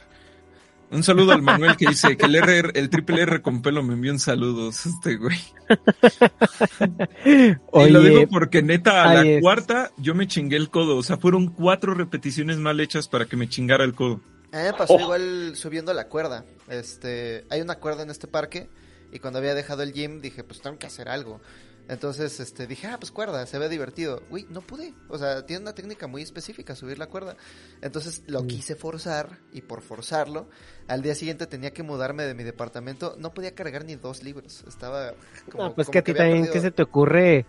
Un 0.90 1.02
saludo 1.02 1.32
al 1.32 1.42
Manuel 1.42 1.76
que 1.76 1.86
dice 1.88 2.16
que 2.16 2.26
el 2.26 2.36
R, 2.36 2.70
el 2.74 2.90
triple 2.90 3.22
R 3.22 3.42
con 3.42 3.60
pelo 3.62 3.82
me 3.82 3.94
envió 3.94 4.12
un 4.12 4.18
saludos, 4.20 4.86
este 4.86 5.16
güey. 5.16 5.36
y 7.24 7.90
lo 7.90 8.02
digo 8.02 8.28
porque 8.28 8.62
neta, 8.62 9.02
a 9.04 9.14
la 9.14 9.22
es. 9.26 9.40
cuarta 9.42 9.90
yo 9.96 10.14
me 10.14 10.26
chingué 10.26 10.56
el 10.56 10.70
codo. 10.70 10.96
O 10.96 11.02
sea, 11.02 11.16
fueron 11.16 11.48
cuatro 11.48 11.94
repeticiones 11.94 12.58
mal 12.58 12.78
hechas 12.80 13.08
para 13.08 13.26
que 13.26 13.36
me 13.36 13.48
chingara 13.48 13.84
el 13.84 13.94
codo. 13.94 14.20
A 14.52 14.58
mí 14.58 14.62
me 14.64 14.72
pasó 14.72 14.94
Oh. 14.94 15.00
igual 15.00 15.52
subiendo 15.56 15.92
la 15.92 16.08
cuerda. 16.08 16.44
Este, 16.68 17.44
hay 17.50 17.60
una 17.60 17.76
cuerda 17.76 18.02
en 18.02 18.10
este 18.10 18.28
parque 18.28 18.68
y 19.12 19.18
cuando 19.18 19.38
había 19.38 19.54
dejado 19.54 19.82
el 19.82 19.92
gym 19.92 20.20
dije, 20.20 20.44
pues 20.44 20.60
tengo 20.60 20.78
que 20.78 20.86
hacer 20.86 21.08
algo. 21.08 21.40
Entonces, 21.88 22.40
este, 22.40 22.66
dije, 22.66 22.88
ah, 22.88 22.96
pues 22.98 23.12
cuerda, 23.12 23.46
se 23.46 23.58
ve 23.58 23.68
divertido. 23.68 24.22
Uy, 24.30 24.46
no 24.50 24.60
pude. 24.60 24.92
O 25.08 25.18
sea, 25.18 25.46
tiene 25.46 25.62
una 25.62 25.74
técnica 25.74 26.06
muy 26.06 26.22
específica 26.22 26.74
subir 26.74 26.98
la 26.98 27.06
cuerda. 27.06 27.36
Entonces 27.80 28.24
lo 28.26 28.42
Mm. 28.42 28.46
quise 28.48 28.74
forzar 28.74 29.38
y 29.52 29.60
por 29.62 29.82
forzarlo, 29.82 30.48
al 30.88 31.02
día 31.02 31.14
siguiente 31.14 31.46
tenía 31.46 31.72
que 31.72 31.82
mudarme 31.84 32.24
de 32.24 32.34
mi 32.34 32.42
departamento. 32.44 33.14
No 33.18 33.32
podía 33.32 33.54
cargar 33.54 33.84
ni 33.84 33.94
dos 33.94 34.22
libros. 34.24 34.64
Estaba 34.66 35.12
como, 35.50 35.64
no, 35.64 35.74
pues 35.74 35.86
como 35.86 35.92
que 35.92 35.98
a 35.98 36.02
ti 36.04 36.12
también, 36.14 36.38
perdido- 36.38 36.52
¿qué 36.52 36.60
se 36.60 36.70
te 36.72 36.82
ocurre? 36.82 37.46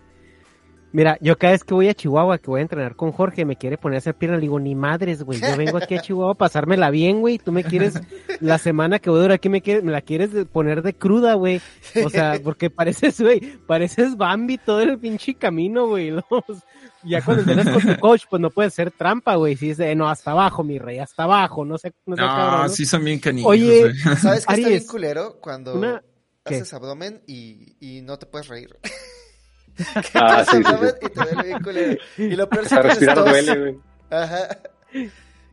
Mira, 0.90 1.18
yo 1.20 1.36
cada 1.36 1.52
vez 1.52 1.64
que 1.64 1.74
voy 1.74 1.88
a 1.88 1.94
Chihuahua, 1.94 2.38
que 2.38 2.46
voy 2.46 2.60
a 2.60 2.62
entrenar 2.62 2.96
con 2.96 3.12
Jorge, 3.12 3.44
me 3.44 3.56
quiere 3.56 3.76
poner 3.76 3.96
a 3.96 3.98
hacer 3.98 4.14
pierna, 4.14 4.36
le 4.36 4.42
digo, 4.42 4.58
ni 4.58 4.74
madres, 4.74 5.22
güey, 5.22 5.38
yo 5.38 5.54
vengo 5.56 5.76
aquí 5.76 5.94
a 5.96 6.00
Chihuahua 6.00 6.32
a 6.32 6.36
pasármela 6.36 6.88
bien, 6.90 7.20
güey, 7.20 7.38
tú 7.38 7.52
me 7.52 7.62
quieres, 7.62 7.94
la 8.40 8.56
semana 8.56 8.98
que 8.98 9.10
voy 9.10 9.18
a 9.18 9.22
durar 9.22 9.34
aquí 9.34 9.50
me, 9.50 9.60
quieres, 9.60 9.84
me 9.84 9.92
la 9.92 10.00
quieres 10.00 10.30
poner 10.50 10.80
de 10.82 10.94
cruda, 10.94 11.34
güey, 11.34 11.60
o 12.04 12.08
sea, 12.08 12.40
porque 12.42 12.70
pareces, 12.70 13.20
güey, 13.20 13.40
pareces 13.66 14.16
Bambi 14.16 14.56
todo 14.56 14.80
el 14.80 14.98
pinche 14.98 15.34
camino, 15.34 15.88
güey, 15.88 16.10
los- 16.10 16.24
ya 17.04 17.22
cuando 17.22 17.42
entrenas 17.42 17.68
con 17.68 17.94
tu 17.94 18.00
coach, 18.00 18.22
pues 18.28 18.40
no 18.40 18.50
puedes 18.50 18.72
hacer 18.72 18.90
trampa, 18.90 19.34
güey, 19.36 19.56
si 19.56 19.70
es 19.70 19.76
de, 19.76 19.94
no, 19.94 20.08
hasta 20.08 20.30
abajo, 20.30 20.64
mi 20.64 20.78
rey, 20.78 20.98
hasta 20.98 21.24
abajo, 21.24 21.64
no 21.66 21.76
sé, 21.78 21.92
no 22.06 22.16
sé, 22.16 22.22
No, 22.22 22.28
cabrón, 22.28 22.62
¿no? 22.62 22.68
sí 22.70 22.86
son 22.86 23.04
bien 23.04 23.18
canijos, 23.20 23.50
Oye. 23.52 23.92
¿Sabes 24.16 24.46
qué 24.46 24.54
está 24.54 24.68
bien 24.68 24.86
culero? 24.86 25.38
Cuando... 25.40 25.74
Una- 25.74 26.02
¿Qué? 26.44 26.54
haces 26.56 26.72
abdomen 26.72 27.20
y, 27.26 27.76
y 27.78 28.00
no 28.00 28.18
te 28.18 28.24
puedes 28.24 28.48
reír. 28.48 28.74
Ah, 30.14 30.44
sí, 30.50 30.56
sí, 30.62 30.72
y 31.02 31.08
te 31.08 31.20
duele 31.24 31.42
bien 31.44 31.62
culero. 31.62 32.00
Y 32.16 32.36
lo 32.36 32.48
peor 32.48 32.64
es 32.64 32.72
A 32.72 32.76
que 32.82 32.88
respirar 32.88 33.14
tos. 33.16 33.28
duele, 33.30 33.58
güey. 33.60 33.78
Ajá. 34.10 34.58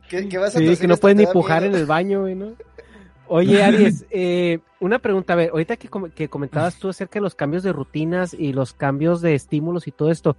Que, 0.08 0.28
que 0.28 0.38
vas 0.38 0.54
a 0.54 0.58
Sí, 0.58 0.76
que 0.76 0.84
y 0.84 0.88
no 0.88 0.96
puedes 0.96 1.16
ni 1.16 1.26
pujar 1.26 1.64
en 1.64 1.74
el 1.74 1.86
baño, 1.86 2.22
güey, 2.22 2.34
¿no? 2.34 2.52
Oye, 3.28 3.62
Aries, 3.62 4.04
eh, 4.10 4.60
una 4.78 5.00
pregunta, 5.00 5.32
a 5.32 5.36
ver, 5.36 5.50
ahorita 5.50 5.76
que, 5.76 5.88
com- 5.88 6.10
que 6.10 6.28
comentabas 6.28 6.76
tú 6.76 6.88
acerca 6.88 7.18
de 7.18 7.22
los 7.24 7.34
cambios 7.34 7.64
de 7.64 7.72
rutinas 7.72 8.32
y 8.34 8.52
los 8.52 8.72
cambios 8.72 9.20
de 9.20 9.34
estímulos 9.34 9.88
y 9.88 9.90
todo 9.92 10.12
esto, 10.12 10.36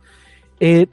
eh, 0.61 0.87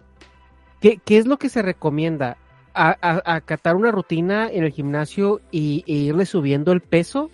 ¿qué, 0.81 0.99
qué 1.05 1.19
es 1.19 1.27
lo 1.27 1.39
que 1.39 1.49
se 1.49 1.63
recomienda? 1.63 2.37
¿A, 2.75 2.97
a- 3.01 3.37
acatar 3.37 3.77
una 3.77 3.93
rutina 3.93 4.49
en 4.51 4.65
el 4.65 4.73
gimnasio 4.73 5.41
y, 5.53 5.85
e 5.87 5.93
irle 5.93 6.27
subiendo 6.27 6.73
el 6.73 6.81
peso? 6.81 7.31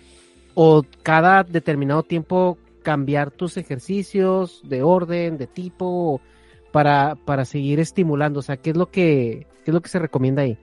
¿O 0.53 0.83
cada 1.01 1.43
determinado 1.43 2.03
tiempo 2.03 2.59
cambiar 2.81 3.31
tus 3.31 3.57
ejercicios 3.57 4.61
de 4.63 4.81
orden, 4.83 5.37
de 5.37 5.47
tipo, 5.47 6.21
para, 6.71 7.15
para 7.25 7.45
seguir 7.45 7.79
estimulando? 7.79 8.39
O 8.39 8.43
sea, 8.43 8.57
¿qué 8.57 8.71
es 8.71 8.77
lo 8.77 8.87
que, 8.91 9.47
qué 9.63 9.71
es 9.71 9.73
lo 9.73 9.81
que 9.81 9.89
se 9.89 9.99
recomienda 9.99 10.41
ahí? 10.43 10.57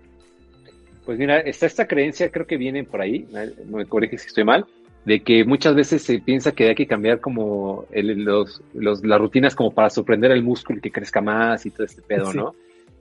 Pues 1.05 1.19
mira, 1.19 1.41
está 1.41 1.67
esta 1.67 1.87
creencia, 1.87 2.31
creo 2.31 2.47
que 2.47 2.57
viene 2.59 2.85
por 2.85 3.01
ahí, 3.01 3.27
no 3.67 3.79
me 3.79 3.87
corriges 3.87 4.23
si 4.23 4.27
estoy 4.29 4.45
mal, 4.45 4.67
de 5.07 5.21
que 5.21 5.45
muchas 5.45 5.75
veces 5.75 6.03
se 6.03 6.19
piensa 6.21 6.53
que 6.53 6.69
hay 6.69 6.75
que 6.75 6.87
cambiar 6.87 7.21
como 7.21 7.87
el- 7.93 8.25
los, 8.25 8.61
los- 8.75 9.03
las 9.05 9.19
rutinas 9.19 9.55
como 9.55 9.71
para 9.73 9.89
sorprender 9.89 10.33
al 10.33 10.43
músculo 10.43 10.79
y 10.79 10.83
que 10.83 10.91
crezca 10.93 11.21
más 11.23 11.65
y 11.65 11.71
todo 11.71 11.85
este 11.87 12.03
pedo, 12.03 12.31
Sí. 12.33 12.37
¿no? 12.39 12.55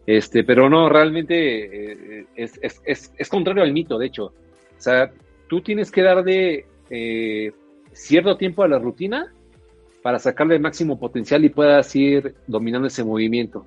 Este, 0.05 0.45
pero 0.45 0.69
no, 0.69 0.87
realmente 0.87 2.21
eh, 2.21 2.25
es, 2.33 2.57
es, 2.61 2.81
es, 2.85 3.11
es 3.17 3.27
contrario 3.27 3.61
al 3.61 3.73
mito, 3.73 3.97
de 3.97 4.05
hecho. 4.05 4.27
O 4.27 4.33
sea, 4.81 5.11
tú 5.49 5.59
tienes 5.59 5.91
que 5.91 6.01
darle 6.01 6.65
eh, 6.89 7.51
cierto 7.97 8.37
tiempo 8.37 8.63
a 8.63 8.67
la 8.67 8.79
rutina 8.79 9.33
para 10.01 10.19
sacarle 10.19 10.55
el 10.55 10.61
máximo 10.61 10.99
potencial 10.99 11.43
y 11.43 11.49
puedas 11.49 11.93
ir 11.95 12.35
dominando 12.47 12.87
ese 12.87 13.03
movimiento. 13.03 13.65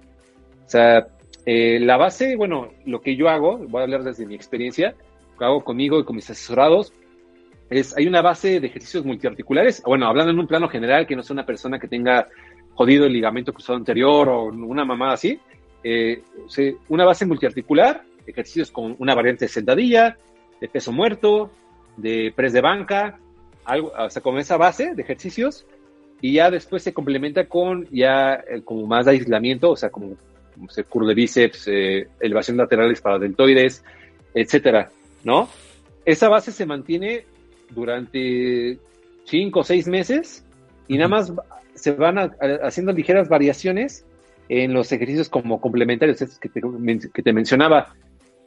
O 0.67 0.70
sea, 0.70 1.09
eh, 1.44 1.78
la 1.81 1.97
base, 1.97 2.36
bueno, 2.36 2.70
lo 2.86 3.00
que 3.00 3.17
yo 3.17 3.28
hago, 3.28 3.59
voy 3.59 3.81
a 3.81 3.84
hablar 3.84 4.05
desde 4.05 4.26
mi 4.26 4.34
experiencia, 4.34 4.94
que 5.39 5.44
hago 5.44 5.65
conmigo 5.65 5.99
y 5.99 6.05
con 6.05 6.17
mis 6.17 6.31
asesorados, 6.31 6.92
es, 7.68 7.97
hay 7.97 8.07
una 8.07 8.23
base 8.23 8.60
de 8.60 8.67
ejercicios 8.67 9.05
multiarticulares, 9.05 9.83
bueno, 9.84 10.07
hablando 10.07 10.33
en 10.33 10.39
un 10.39 10.47
plano 10.47 10.68
general, 10.68 11.07
que 11.07 11.17
no 11.17 11.23
sea 11.23 11.34
una 11.34 11.47
persona 11.47 11.78
que 11.78 11.89
tenga 11.89 12.28
jodido 12.75 13.07
el 13.07 13.12
ligamento 13.12 13.52
cruzado 13.52 13.76
anterior 13.76 14.28
o 14.28 14.44
una 14.44 14.84
mamada 14.84 15.12
así, 15.12 15.39
eh, 15.83 16.23
una 16.89 17.05
base 17.05 17.26
multiarticular, 17.26 18.02
ejercicios 18.26 18.70
con 18.70 18.97
una 18.99 19.15
variante 19.15 19.44
de 19.47 19.49
sentadilla, 19.50 20.17
de 20.60 20.68
peso 20.68 20.92
muerto, 20.92 21.50
de 21.97 22.33
press 22.34 22.52
de 22.52 22.60
banca, 22.60 23.18
algo, 23.64 23.92
o 23.97 24.10
sea, 24.10 24.22
con 24.22 24.39
esa 24.39 24.56
base 24.56 24.94
de 24.94 25.02
ejercicios, 25.02 25.66
y 26.20 26.34
ya 26.34 26.50
después 26.50 26.82
se 26.82 26.92
complementa 26.92 27.47
con 27.47 27.86
ya 27.90 28.34
eh, 28.34 28.62
como 28.64 28.86
más 28.86 29.06
de 29.06 29.12
aislamiento, 29.12 29.70
o 29.70 29.76
sea, 29.76 29.90
como 29.90 30.16
como 30.55 30.68
se 30.68 30.84
curl 30.84 31.06
de 31.06 31.14
bíceps, 31.14 31.68
eh, 31.68 32.08
elevación 32.20 32.56
laterales 32.58 33.00
para 33.00 33.18
deltoides, 33.18 33.82
etcétera, 34.34 34.90
¿no? 35.24 35.48
Esa 36.05 36.28
base 36.28 36.52
se 36.52 36.66
mantiene 36.66 37.24
durante 37.70 38.78
cinco 39.24 39.60
o 39.60 39.64
seis 39.64 39.86
meses 39.86 40.44
y 40.89 40.97
nada 40.97 41.08
más 41.08 41.32
se 41.74 41.92
van 41.92 42.18
a- 42.18 42.22
a- 42.40 42.66
haciendo 42.66 42.92
ligeras 42.92 43.28
variaciones 43.28 44.05
en 44.48 44.74
los 44.74 44.90
ejercicios 44.92 45.28
como 45.28 45.60
complementarios 45.60 46.20
estos 46.20 46.39
que 46.39 46.48
te, 46.48 46.60
que 47.14 47.22
te 47.22 47.32
mencionaba. 47.32 47.94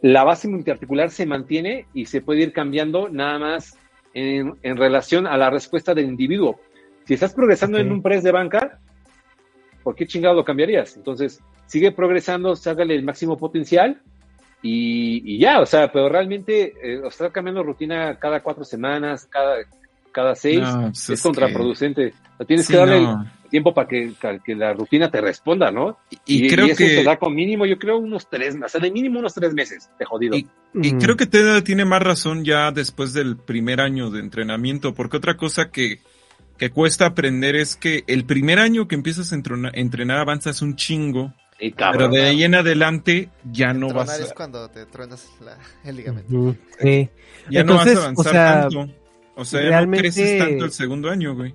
La 0.02 0.24
base 0.26 0.48
multiarticular 0.50 1.10
se 1.10 1.26
mantiene 1.26 1.86
y 1.94 2.06
se 2.06 2.22
puede 2.22 2.42
ir 2.42 2.54
cambiando 2.54 3.08
nada 3.10 3.40
más 3.40 3.78
en, 4.14 4.56
en 4.62 4.78
relación 4.78 5.28
a 5.28 5.38
la 5.38 5.50
respuesta 5.50 5.94
del 5.94 6.06
individuo. 6.06 6.60
Si 7.06 7.14
estás 7.16 7.34
progresando 7.34 7.78
en 7.78 7.92
un 7.92 8.02
press 8.02 8.24
de 8.24 8.32
banca, 8.32 8.80
¿por 9.84 9.96
qué 9.96 10.08
chingado 10.08 10.36
lo 10.36 10.46
cambiarías? 10.46 10.96
Entonces, 10.96 11.42
sigue 11.66 11.92
progresando, 11.92 12.56
sácale 12.56 12.96
el 12.96 13.04
máximo 13.04 13.38
potencial 13.38 14.02
y, 14.62 15.36
y 15.36 15.40
ya, 15.40 15.60
o 15.60 15.66
sea, 15.66 15.92
pero 15.92 16.08
realmente 16.08 16.74
eh, 16.82 17.02
estar 17.06 17.32
cambiando 17.32 17.64
rutina 17.64 18.18
cada 18.18 18.42
cuatro 18.42 18.64
semanas, 18.64 19.26
cada, 19.26 19.58
cada 20.12 20.36
seis, 20.36 20.62
No, 20.62 20.84
pues 20.84 21.04
es, 21.04 21.10
es 21.10 21.22
contraproducente. 21.22 22.14
Sea, 22.38 22.46
tienes 22.46 22.66
Sí, 22.66 22.74
que 22.74 22.80
darle 22.80 23.02
no. 23.02 23.26
Tiempo 23.54 23.74
para 23.74 23.88
que, 23.88 24.12
para 24.20 24.40
que 24.40 24.56
la 24.56 24.74
rutina 24.74 25.10
te 25.12 25.22
responda, 25.22 25.70
¿no? 25.72 25.98
Y, 26.26 26.50
creo 26.50 26.66
eso 26.66 26.76
que 26.76 26.90
se 26.90 27.04
da 27.04 27.18
con 27.18 27.36
mínimo, 27.36 27.66
yo 27.68 27.78
creo, 27.78 27.98
unos 28.00 28.28
tres, 28.30 28.58
o 28.62 28.68
sea, 28.68 28.82
de 28.82 28.90
mínimo 28.92 29.20
unos 29.20 29.34
tres 29.36 29.54
meses 29.54 29.90
de 29.98 30.06
jodido. 30.06 30.36
Y- 30.36 30.48
Y 30.74 30.94
Mm. 30.96 31.00
creo 31.00 31.16
que 31.16 31.28
Teda 31.28 31.64
tiene 31.64 31.86
más 31.86 32.02
razón 32.02 32.44
ya 32.44 32.72
después 32.72 33.14
del 33.14 33.38
primer 33.38 33.80
año 33.80 34.10
de 34.10 34.22
entrenamiento, 34.22 34.96
porque 34.96 35.18
otra 35.18 35.38
cosa 35.38 35.70
que, 35.70 36.00
que 36.58 36.72
cuesta 36.72 37.06
aprender 37.06 37.56
es 37.56 37.76
que 37.76 38.04
el 38.08 38.26
primer 38.26 38.58
año 38.58 38.88
que 38.88 38.96
empiezas 38.96 39.32
a 39.32 39.36
entrenar, 39.36 39.72
entrenar 39.78 40.18
avanzas 40.18 40.64
un 40.64 40.76
chingo, 40.76 41.32
Y 41.60 41.72
pero 41.74 42.10
de 42.10 42.24
ahí 42.24 42.44
en 42.44 42.56
adelante 42.56 43.30
ya 43.52 43.72
no 43.74 43.90
vas 43.94 44.20
es 44.20 44.32
a, 44.32 44.34
cuando 44.34 44.68
te 44.72 44.88
truenas 44.88 45.30
la- 45.46 45.60
el 45.88 45.96
ligamento. 45.96 46.56
Sí. 46.82 47.08
ya 47.52 47.62
Entonces, 47.62 47.66
no 47.66 47.76
vas 47.76 47.88
a 47.88 48.02
avanzar 48.02 48.26
o 48.28 48.32
sea, 48.32 48.62
tanto. 48.70 48.94
O 49.36 49.46
sea, 49.46 49.62
ya 49.62 49.70
realmente- 49.70 50.08
no 50.10 50.14
creces 50.14 50.38
tanto 50.40 50.66
el 50.66 50.72
segundo 50.72 51.10
año, 51.12 51.36
güey. 51.36 51.54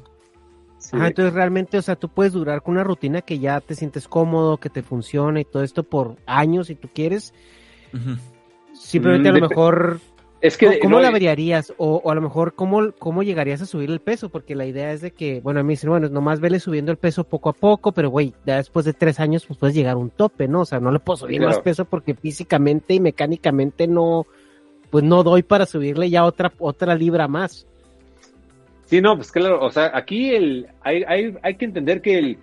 Sí. 0.90 0.96
Ajá, 0.96 1.08
entonces 1.08 1.34
realmente, 1.34 1.76
o 1.76 1.82
sea, 1.82 1.96
tú 1.96 2.08
puedes 2.08 2.32
durar 2.32 2.62
con 2.62 2.72
una 2.74 2.84
rutina 2.84 3.20
que 3.20 3.38
ya 3.38 3.60
te 3.60 3.74
sientes 3.74 4.08
cómodo, 4.08 4.56
que 4.56 4.70
te 4.70 4.82
funciona 4.82 5.38
y 5.40 5.44
todo 5.44 5.62
esto 5.62 5.82
por 5.82 6.16
años 6.24 6.68
si 6.68 6.76
tú 6.76 6.88
quieres. 6.94 7.34
Ujú. 7.92 8.16
Simplemente 8.72 9.30
Mm, 9.30 9.34
a 9.34 9.38
lo 9.38 9.46
dep- 9.46 9.48
mejor, 9.50 10.00
es 10.40 10.56
que, 10.56 10.66
¿cómo, 10.66 10.78
cómo 10.80 10.96
no, 10.96 11.02
la 11.02 11.10
variarías? 11.10 11.74
O, 11.76 11.96
o 12.02 12.10
a 12.10 12.14
lo 12.14 12.22
mejor, 12.22 12.54
¿cómo, 12.54 12.92
¿cómo 12.98 13.22
llegarías 13.22 13.60
a 13.60 13.66
subir 13.66 13.90
el 13.90 14.00
peso? 14.00 14.30
Porque 14.30 14.54
la 14.54 14.64
idea 14.64 14.92
es 14.92 15.00
de 15.02 15.10
que, 15.10 15.40
bueno, 15.42 15.60
a 15.60 15.62
mí 15.62 15.74
dicen, 15.74 15.90
bueno, 15.90 16.08
nomás 16.08 16.40
vele 16.40 16.58
subiendo 16.60 16.90
el 16.90 16.96
peso 16.96 17.24
poco 17.24 17.50
a 17.50 17.52
poco, 17.52 17.92
pero 17.92 18.08
güey, 18.08 18.32
ya 18.46 18.56
después 18.56 18.86
de 18.86 18.94
tres 18.94 19.20
años, 19.20 19.44
pues 19.44 19.58
puedes 19.58 19.74
llegar 19.76 19.94
a 19.94 19.98
un 19.98 20.08
tope, 20.10 20.48
¿no? 20.48 20.60
O 20.60 20.64
sea, 20.64 20.80
no 20.80 20.90
le 20.90 21.00
puedo 21.00 21.18
subir 21.18 21.38
Claro. 21.38 21.50
más 21.54 21.60
peso 21.60 21.84
porque 21.84 22.14
físicamente 22.14 22.94
y 22.94 23.00
mecánicamente 23.00 23.86
no, 23.86 24.26
pues 24.90 25.04
no 25.04 25.22
doy 25.22 25.42
para 25.42 25.66
subirle 25.66 26.08
ya 26.08 26.24
otra, 26.24 26.50
otra 26.58 26.94
libra 26.94 27.28
más. 27.28 27.66
Sí, 28.88 29.02
no, 29.02 29.16
pues 29.16 29.30
claro, 29.30 29.62
o 29.62 29.70
sea, 29.70 29.90
aquí 29.92 30.34
el, 30.34 30.66
hay, 30.80 31.04
hay, 31.06 31.34
hay 31.42 31.56
que 31.56 31.66
entender 31.66 32.00
que 32.00 32.16
el, 32.16 32.38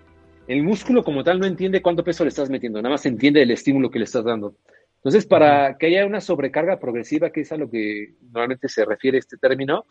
el 0.48 0.62
músculo 0.62 1.04
como 1.04 1.24
tal 1.24 1.40
no 1.40 1.48
entiende 1.48 1.82
cuánto 1.82 2.04
peso 2.04 2.24
le 2.24 2.30
estás 2.30 2.52
metiendo, 2.52 2.80
nada 2.80 2.94
más 2.94 3.06
entiende 3.08 3.42
el 3.42 3.50
estímulo 3.50 3.90
que 3.90 3.98
le 3.98 4.06
estás 4.06 4.24
dando. 4.24 4.56
Entonces, 4.98 5.26
para 5.26 5.76
que 5.76 5.88
haya 5.88 6.06
una 6.06 6.22
sobrecarga 6.22 6.78
progresiva, 6.78 7.32
que 7.32 7.42
es 7.42 7.52
a 7.52 7.58
lo 7.58 7.68
que 7.68 8.14
normalmente 8.22 8.70
se 8.70 8.86
refiere 8.86 9.18
este 9.18 9.38
término, 9.38 9.86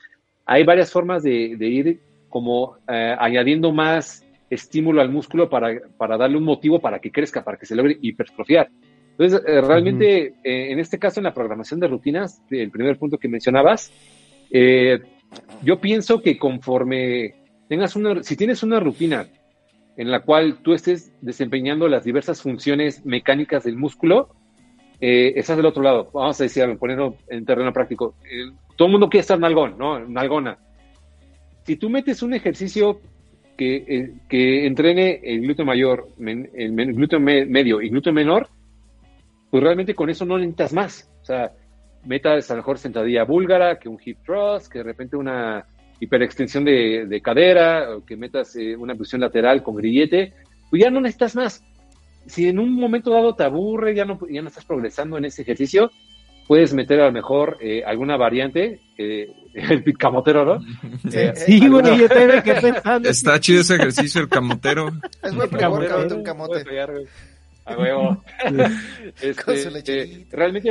hay 0.46 0.62
varias 0.62 0.92
formas 0.92 1.24
de, 1.24 1.56
de 1.56 1.66
ir 1.66 2.00
como 2.28 2.76
eh, 2.88 3.16
añadiendo 3.18 3.72
más 3.72 4.24
estímulo 4.48 5.00
al 5.00 5.10
músculo 5.10 5.50
para, 5.50 5.80
para 5.96 6.16
darle 6.16 6.36
un 6.36 6.44
motivo 6.44 6.78
para 6.78 7.00
que 7.00 7.10
crezca, 7.10 7.42
para 7.42 7.56
que 7.56 7.66
se 7.66 7.74
logre 7.74 7.98
hipertrofiar. 8.00 8.68
Entonces, 9.10 9.42
eh, 9.44 9.60
realmente, 9.60 10.34
eh, 10.44 10.70
en 10.70 10.78
este 10.78 11.00
caso, 11.00 11.18
en 11.18 11.24
la 11.24 11.34
programación 11.34 11.80
de 11.80 11.88
rutinas, 11.88 12.40
el 12.50 12.70
primer 12.70 12.96
punto 12.96 13.18
que 13.18 13.26
mencionabas, 13.28 13.92
eh, 14.52 15.00
yo 15.62 15.80
pienso 15.80 16.20
que 16.22 16.38
conforme 16.38 17.34
tengas 17.68 17.96
una, 17.96 18.22
si 18.22 18.36
tienes 18.36 18.62
una 18.62 18.80
rutina 18.80 19.26
en 19.96 20.10
la 20.10 20.20
cual 20.20 20.58
tú 20.62 20.74
estés 20.74 21.12
desempeñando 21.20 21.88
las 21.88 22.04
diversas 22.04 22.42
funciones 22.42 23.04
mecánicas 23.06 23.64
del 23.64 23.76
músculo, 23.76 24.34
eh, 25.00 25.32
estás 25.36 25.56
del 25.56 25.66
otro 25.66 25.82
lado. 25.82 26.10
Vamos 26.12 26.40
a 26.40 26.44
decir, 26.44 26.62
algo, 26.62 26.78
ponerlo 26.78 27.16
en 27.28 27.44
terreno 27.44 27.72
práctico. 27.72 28.14
Eh, 28.24 28.50
todo 28.76 28.86
el 28.86 28.92
mundo 28.92 29.08
quiere 29.08 29.20
estar 29.22 29.38
nalgón, 29.38 29.76
¿no? 29.78 30.00
Nalgona. 30.00 30.58
Si 31.64 31.76
tú 31.76 31.88
metes 31.88 32.22
un 32.22 32.34
ejercicio 32.34 33.00
que, 33.56 33.76
eh, 33.88 34.12
que 34.28 34.66
entrene 34.66 35.20
el 35.22 35.42
glúteo 35.42 35.64
mayor, 35.64 36.08
men- 36.18 36.50
el 36.54 36.72
men- 36.72 36.94
glúteo 36.94 37.20
me- 37.20 37.46
medio 37.46 37.80
y 37.80 37.88
glúteo 37.88 38.12
menor, 38.12 38.48
pues 39.50 39.62
realmente 39.62 39.94
con 39.94 40.10
eso 40.10 40.24
no 40.24 40.36
necesitas 40.38 40.72
más. 40.72 41.10
O 41.22 41.24
sea, 41.24 41.52
metas 42.06 42.50
a 42.50 42.54
lo 42.54 42.58
mejor 42.58 42.78
sentadilla 42.78 43.24
búlgara, 43.24 43.78
que 43.78 43.88
un 43.88 43.98
hip 44.04 44.18
thrust, 44.24 44.70
que 44.70 44.78
de 44.78 44.84
repente 44.84 45.16
una 45.16 45.64
hiperextensión 46.00 46.64
de, 46.64 47.06
de 47.06 47.20
cadera, 47.20 47.96
o 47.96 48.04
que 48.04 48.16
metas 48.16 48.54
eh, 48.56 48.76
una 48.76 48.94
posición 48.94 49.20
lateral 49.20 49.62
con 49.62 49.76
grillete, 49.76 50.32
pues 50.70 50.82
ya 50.82 50.90
no 50.90 51.00
necesitas 51.00 51.36
más. 51.36 51.62
Si 52.26 52.48
en 52.48 52.58
un 52.58 52.72
momento 52.74 53.10
dado 53.10 53.34
te 53.34 53.44
aburre, 53.44 53.94
ya 53.94 54.04
no, 54.04 54.18
ya 54.30 54.42
no 54.42 54.48
estás 54.48 54.64
progresando 54.64 55.18
en 55.18 55.26
ese 55.26 55.42
ejercicio, 55.42 55.90
puedes 56.48 56.74
meter 56.74 57.00
a 57.00 57.06
lo 57.06 57.12
mejor 57.12 57.58
eh, 57.60 57.82
alguna 57.86 58.16
variante, 58.16 58.80
eh, 58.98 59.28
el 59.54 59.96
camotero, 59.96 60.44
¿no? 60.44 60.58
Eh, 61.12 61.32
Sí, 61.36 61.60
alguna- 61.62 61.90
güey, 61.90 62.00
yo 62.00 62.26
me 62.26 62.42
quedé 62.42 62.60
pensando. 62.60 63.08
Está 63.08 63.38
chido 63.40 63.60
ese 63.60 63.76
ejercicio, 63.76 64.20
el 64.20 64.28
camotero. 64.28 64.88
Es 65.22 65.34
buen 65.34 65.48
camotero. 65.50 66.16
un 66.16 66.22
camote. 66.22 66.64
A 67.66 67.78
huevo. 67.78 68.22
Este, 69.20 69.34
Con 69.44 69.56
su 69.56 69.68
eh, 69.90 70.26
realmente 70.32 70.70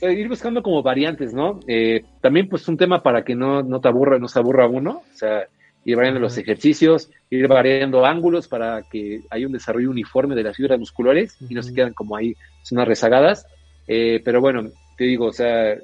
ir 0.00 0.28
buscando 0.28 0.62
como 0.62 0.82
variantes, 0.82 1.32
¿no? 1.32 1.60
Eh, 1.66 2.04
también 2.20 2.48
pues 2.48 2.66
un 2.68 2.76
tema 2.76 3.02
para 3.02 3.24
que 3.24 3.34
no, 3.34 3.62
no 3.62 3.80
te 3.80 3.88
aburra, 3.88 4.18
no 4.18 4.28
se 4.28 4.38
aburra 4.38 4.66
uno, 4.66 5.02
o 5.12 5.16
sea, 5.16 5.46
ir 5.84 5.96
variando 5.96 6.20
los 6.20 6.36
ejercicios, 6.38 7.10
ir 7.30 7.46
variando 7.46 8.04
ángulos 8.04 8.48
para 8.48 8.82
que 8.82 9.20
haya 9.30 9.46
un 9.46 9.52
desarrollo 9.52 9.90
uniforme 9.90 10.34
de 10.34 10.42
las 10.42 10.56
fibras 10.56 10.78
musculares 10.78 11.36
y 11.40 11.54
no 11.54 11.62
se 11.62 11.74
quedan 11.74 11.92
como 11.92 12.16
ahí 12.16 12.34
zonas 12.62 12.88
rezagadas. 12.88 13.46
Eh, 13.86 14.20
pero 14.24 14.40
bueno, 14.40 14.70
te 14.96 15.04
digo, 15.04 15.26
o 15.26 15.32
sea, 15.32 15.76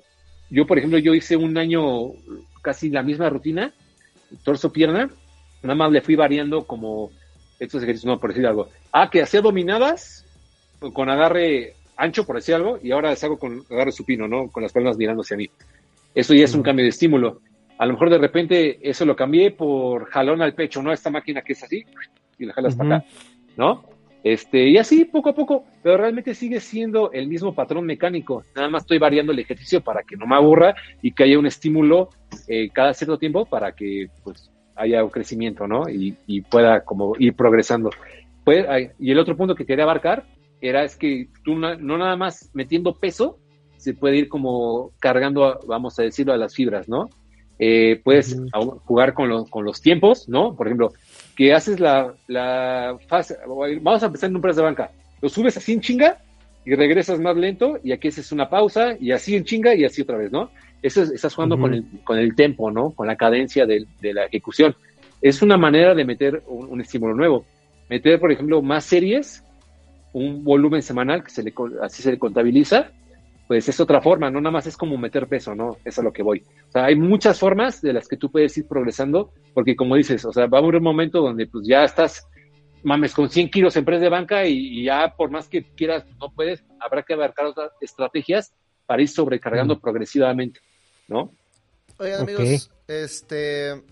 yo 0.48 0.66
por 0.66 0.78
ejemplo, 0.78 0.98
yo 0.98 1.14
hice 1.14 1.36
un 1.36 1.56
año 1.58 2.12
casi 2.62 2.90
la 2.90 3.02
misma 3.02 3.28
rutina, 3.28 3.72
torso-pierna, 4.42 5.10
nada 5.62 5.74
más 5.74 5.92
le 5.92 6.00
fui 6.00 6.14
variando 6.14 6.66
como 6.66 7.10
estos 7.58 7.82
ejercicios, 7.82 8.10
no, 8.10 8.18
por 8.18 8.30
decir 8.30 8.46
algo. 8.46 8.68
Ah, 8.90 9.10
que 9.10 9.22
hacía 9.22 9.42
dominadas 9.42 10.26
con 10.94 11.10
agarre 11.10 11.74
ancho, 12.00 12.24
por 12.24 12.36
decir 12.36 12.54
algo, 12.54 12.78
y 12.82 12.90
ahora 12.90 13.12
hago 13.12 13.38
con 13.38 13.62
agarre 13.70 13.92
supino, 13.92 14.26
¿no? 14.26 14.48
Con 14.48 14.62
las 14.62 14.72
palmas 14.72 14.96
mirando 14.96 15.22
hacia 15.22 15.36
mí. 15.36 15.48
Eso 16.14 16.34
ya 16.34 16.44
es 16.44 16.54
un 16.54 16.62
cambio 16.62 16.84
de 16.84 16.88
estímulo. 16.88 17.40
A 17.78 17.86
lo 17.86 17.92
mejor 17.92 18.10
de 18.10 18.18
repente 18.18 18.78
eso 18.82 19.04
lo 19.04 19.14
cambié 19.14 19.50
por 19.52 20.06
jalón 20.06 20.42
al 20.42 20.54
pecho, 20.54 20.82
¿no? 20.82 20.92
Esta 20.92 21.10
máquina 21.10 21.42
que 21.42 21.52
es 21.52 21.62
así, 21.62 21.84
y 22.38 22.46
la 22.46 22.52
jalas 22.54 22.74
para 22.74 22.96
acá, 22.96 23.06
¿no? 23.56 23.84
Este, 24.22 24.68
y 24.68 24.76
así 24.76 25.06
poco 25.06 25.30
a 25.30 25.34
poco, 25.34 25.64
pero 25.82 25.96
realmente 25.96 26.34
sigue 26.34 26.60
siendo 26.60 27.10
el 27.12 27.26
mismo 27.26 27.54
patrón 27.54 27.86
mecánico. 27.86 28.44
Nada 28.54 28.68
más 28.68 28.82
estoy 28.82 28.98
variando 28.98 29.32
el 29.32 29.38
ejercicio 29.38 29.80
para 29.80 30.02
que 30.02 30.16
no 30.16 30.26
me 30.26 30.36
aburra 30.36 30.74
y 31.00 31.12
que 31.12 31.24
haya 31.24 31.38
un 31.38 31.46
estímulo 31.46 32.10
eh, 32.46 32.68
cada 32.70 32.92
cierto 32.92 33.18
tiempo 33.18 33.46
para 33.46 33.72
que 33.72 34.08
pues 34.22 34.50
haya 34.76 35.02
un 35.04 35.10
crecimiento, 35.10 35.66
¿no? 35.66 35.88
Y, 35.88 36.16
y 36.26 36.42
pueda 36.42 36.84
como 36.84 37.14
ir 37.18 37.34
progresando. 37.34 37.90
Pues, 38.44 38.66
y 38.98 39.10
el 39.10 39.18
otro 39.18 39.36
punto 39.36 39.54
que 39.54 39.64
quería 39.64 39.84
abarcar 39.84 40.24
era 40.60 40.84
es 40.84 40.96
que 40.96 41.28
tú 41.44 41.54
no 41.56 41.76
nada 41.76 42.16
más 42.16 42.50
metiendo 42.54 42.94
peso 42.94 43.38
se 43.76 43.94
puede 43.94 44.16
ir 44.18 44.28
como 44.28 44.92
cargando, 45.00 45.44
a- 45.46 45.58
vamos 45.66 45.98
a 45.98 46.02
decirlo, 46.02 46.32
a 46.32 46.36
las 46.36 46.54
fibras, 46.54 46.88
¿no? 46.88 47.08
Eh, 47.58 48.00
puedes 48.04 48.36
jugar 48.84 49.12
con, 49.14 49.28
los 49.28 49.48
con 49.50 49.64
los 49.64 49.80
tiempos, 49.82 50.28
¿no? 50.28 50.54
Por 50.56 50.66
ejemplo, 50.66 50.92
que 51.36 51.52
haces 51.54 51.78
la, 51.80 52.14
la 52.26 52.96
fase, 53.08 53.36
vamos 53.46 54.02
a 54.02 54.06
empezar 54.06 54.30
en 54.30 54.36
un 54.36 54.42
press 54.42 54.56
de 54.56 54.62
banca, 54.62 54.90
lo 55.20 55.28
subes 55.28 55.56
así 55.56 55.72
en 55.72 55.80
chinga 55.80 56.18
y 56.64 56.74
regresas 56.74 57.20
más 57.20 57.36
lento 57.36 57.78
y 57.82 57.92
aquí 57.92 58.08
haces 58.08 58.32
una 58.32 58.48
pausa 58.50 58.96
y 59.00 59.12
así 59.12 59.34
en 59.36 59.44
chinga 59.44 59.74
y 59.74 59.84
así 59.84 60.02
otra 60.02 60.16
vez, 60.18 60.30
¿no? 60.32 60.50
Eso 60.82 61.02
es- 61.02 61.10
estás 61.10 61.34
jugando 61.34 61.58
con, 61.58 61.74
el, 61.74 61.84
con 62.04 62.18
el 62.18 62.34
tempo, 62.34 62.70
¿no? 62.70 62.90
Con 62.90 63.06
la 63.06 63.16
cadencia 63.16 63.66
del- 63.66 63.86
de, 64.00 64.14
la 64.14 64.24
ejecución. 64.24 64.74
Es 65.22 65.42
una 65.42 65.56
manera 65.58 65.94
de 65.94 66.04
meter 66.06 66.42
un, 66.46 66.66
un 66.70 66.80
estímulo 66.80 67.14
nuevo. 67.14 67.44
Meter, 67.90 68.18
por 68.20 68.32
ejemplo, 68.32 68.62
más 68.62 68.84
series, 68.86 69.42
un 70.12 70.44
volumen 70.44 70.82
semanal, 70.82 71.24
que 71.24 71.30
se 71.30 71.42
le, 71.42 71.52
así 71.82 72.02
se 72.02 72.12
le 72.12 72.18
contabiliza, 72.18 72.90
pues 73.46 73.68
es 73.68 73.80
otra 73.80 74.00
forma, 74.00 74.30
no 74.30 74.40
nada 74.40 74.52
más 74.52 74.66
es 74.66 74.76
como 74.76 74.96
meter 74.96 75.26
peso, 75.26 75.54
¿no? 75.54 75.70
Eso 75.70 75.80
es 75.84 75.98
a 75.98 76.02
lo 76.02 76.12
que 76.12 76.22
voy. 76.22 76.44
O 76.68 76.72
sea, 76.72 76.84
hay 76.84 76.96
muchas 76.96 77.38
formas 77.38 77.82
de 77.82 77.92
las 77.92 78.06
que 78.06 78.16
tú 78.16 78.30
puedes 78.30 78.56
ir 78.56 78.66
progresando, 78.66 79.32
porque 79.54 79.74
como 79.74 79.96
dices, 79.96 80.24
o 80.24 80.32
sea, 80.32 80.46
va 80.46 80.58
a 80.58 80.60
haber 80.60 80.76
un 80.76 80.84
momento 80.84 81.20
donde 81.20 81.46
pues 81.46 81.66
ya 81.66 81.82
estás, 81.82 82.26
mames, 82.84 83.12
con 83.12 83.28
100 83.28 83.50
kilos 83.50 83.76
en 83.76 83.84
press 83.84 84.00
de 84.00 84.08
banca 84.08 84.46
y, 84.46 84.80
y 84.80 84.84
ya 84.84 85.14
por 85.16 85.30
más 85.30 85.48
que 85.48 85.64
quieras, 85.64 86.04
no 86.20 86.30
puedes, 86.30 86.62
habrá 86.78 87.02
que 87.02 87.14
abarcar 87.14 87.46
otras 87.46 87.72
estrategias 87.80 88.52
para 88.86 89.02
ir 89.02 89.08
sobrecargando 89.08 89.80
progresivamente, 89.80 90.60
¿no? 91.08 91.32
Oigan, 91.98 92.22
amigos, 92.22 92.70
este. 92.88 93.82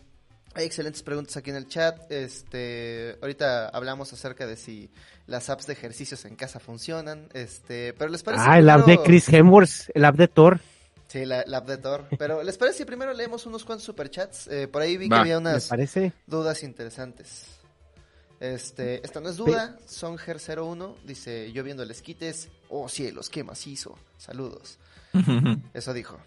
Hay 0.58 0.64
excelentes 0.64 1.04
preguntas 1.04 1.36
aquí 1.36 1.50
en 1.50 1.56
el 1.56 1.68
chat. 1.68 2.10
Este, 2.10 3.16
ahorita 3.22 3.68
hablamos 3.68 4.12
acerca 4.12 4.44
de 4.44 4.56
si 4.56 4.90
las 5.28 5.50
apps 5.50 5.68
de 5.68 5.74
ejercicios 5.74 6.24
en 6.24 6.34
casa 6.34 6.58
funcionan. 6.58 7.28
Este, 7.32 7.92
pero 7.92 8.10
les 8.10 8.24
parece. 8.24 8.42
Ah, 8.44 8.58
el 8.58 8.68
app 8.68 8.84
de 8.84 9.00
Chris 9.00 9.28
Hemsworth, 9.28 9.88
el 9.94 10.04
app 10.04 10.16
de 10.16 10.26
Thor. 10.26 10.58
Sí, 11.06 11.24
la, 11.24 11.44
la 11.46 11.58
app 11.58 11.68
de 11.68 11.76
Thor. 11.76 12.06
Pero 12.18 12.42
les 12.42 12.58
parece 12.58 12.78
si 12.78 12.84
primero 12.84 13.14
leemos 13.14 13.46
unos 13.46 13.64
cuantos 13.64 13.84
superchats. 13.84 14.48
Eh, 14.48 14.66
por 14.66 14.82
ahí 14.82 14.96
vi 14.96 15.08
que 15.08 15.14
Va. 15.14 15.20
había 15.20 15.38
¿Me 15.38 15.50
unas 15.50 15.68
parece? 15.68 16.12
dudas 16.26 16.64
interesantes. 16.64 17.44
Este, 18.40 18.96
esta 19.04 19.20
no 19.20 19.28
es 19.28 19.36
duda. 19.36 19.78
Songer01 19.88 20.96
dice: 21.04 21.52
Yo 21.52 21.62
viendo 21.62 21.84
el 21.84 21.90
esquites. 21.92 22.48
Oh 22.68 22.88
cielos, 22.88 23.30
qué 23.30 23.44
macizo. 23.44 23.96
Saludos. 24.16 24.80
Eso 25.72 25.92
dijo. 25.94 26.18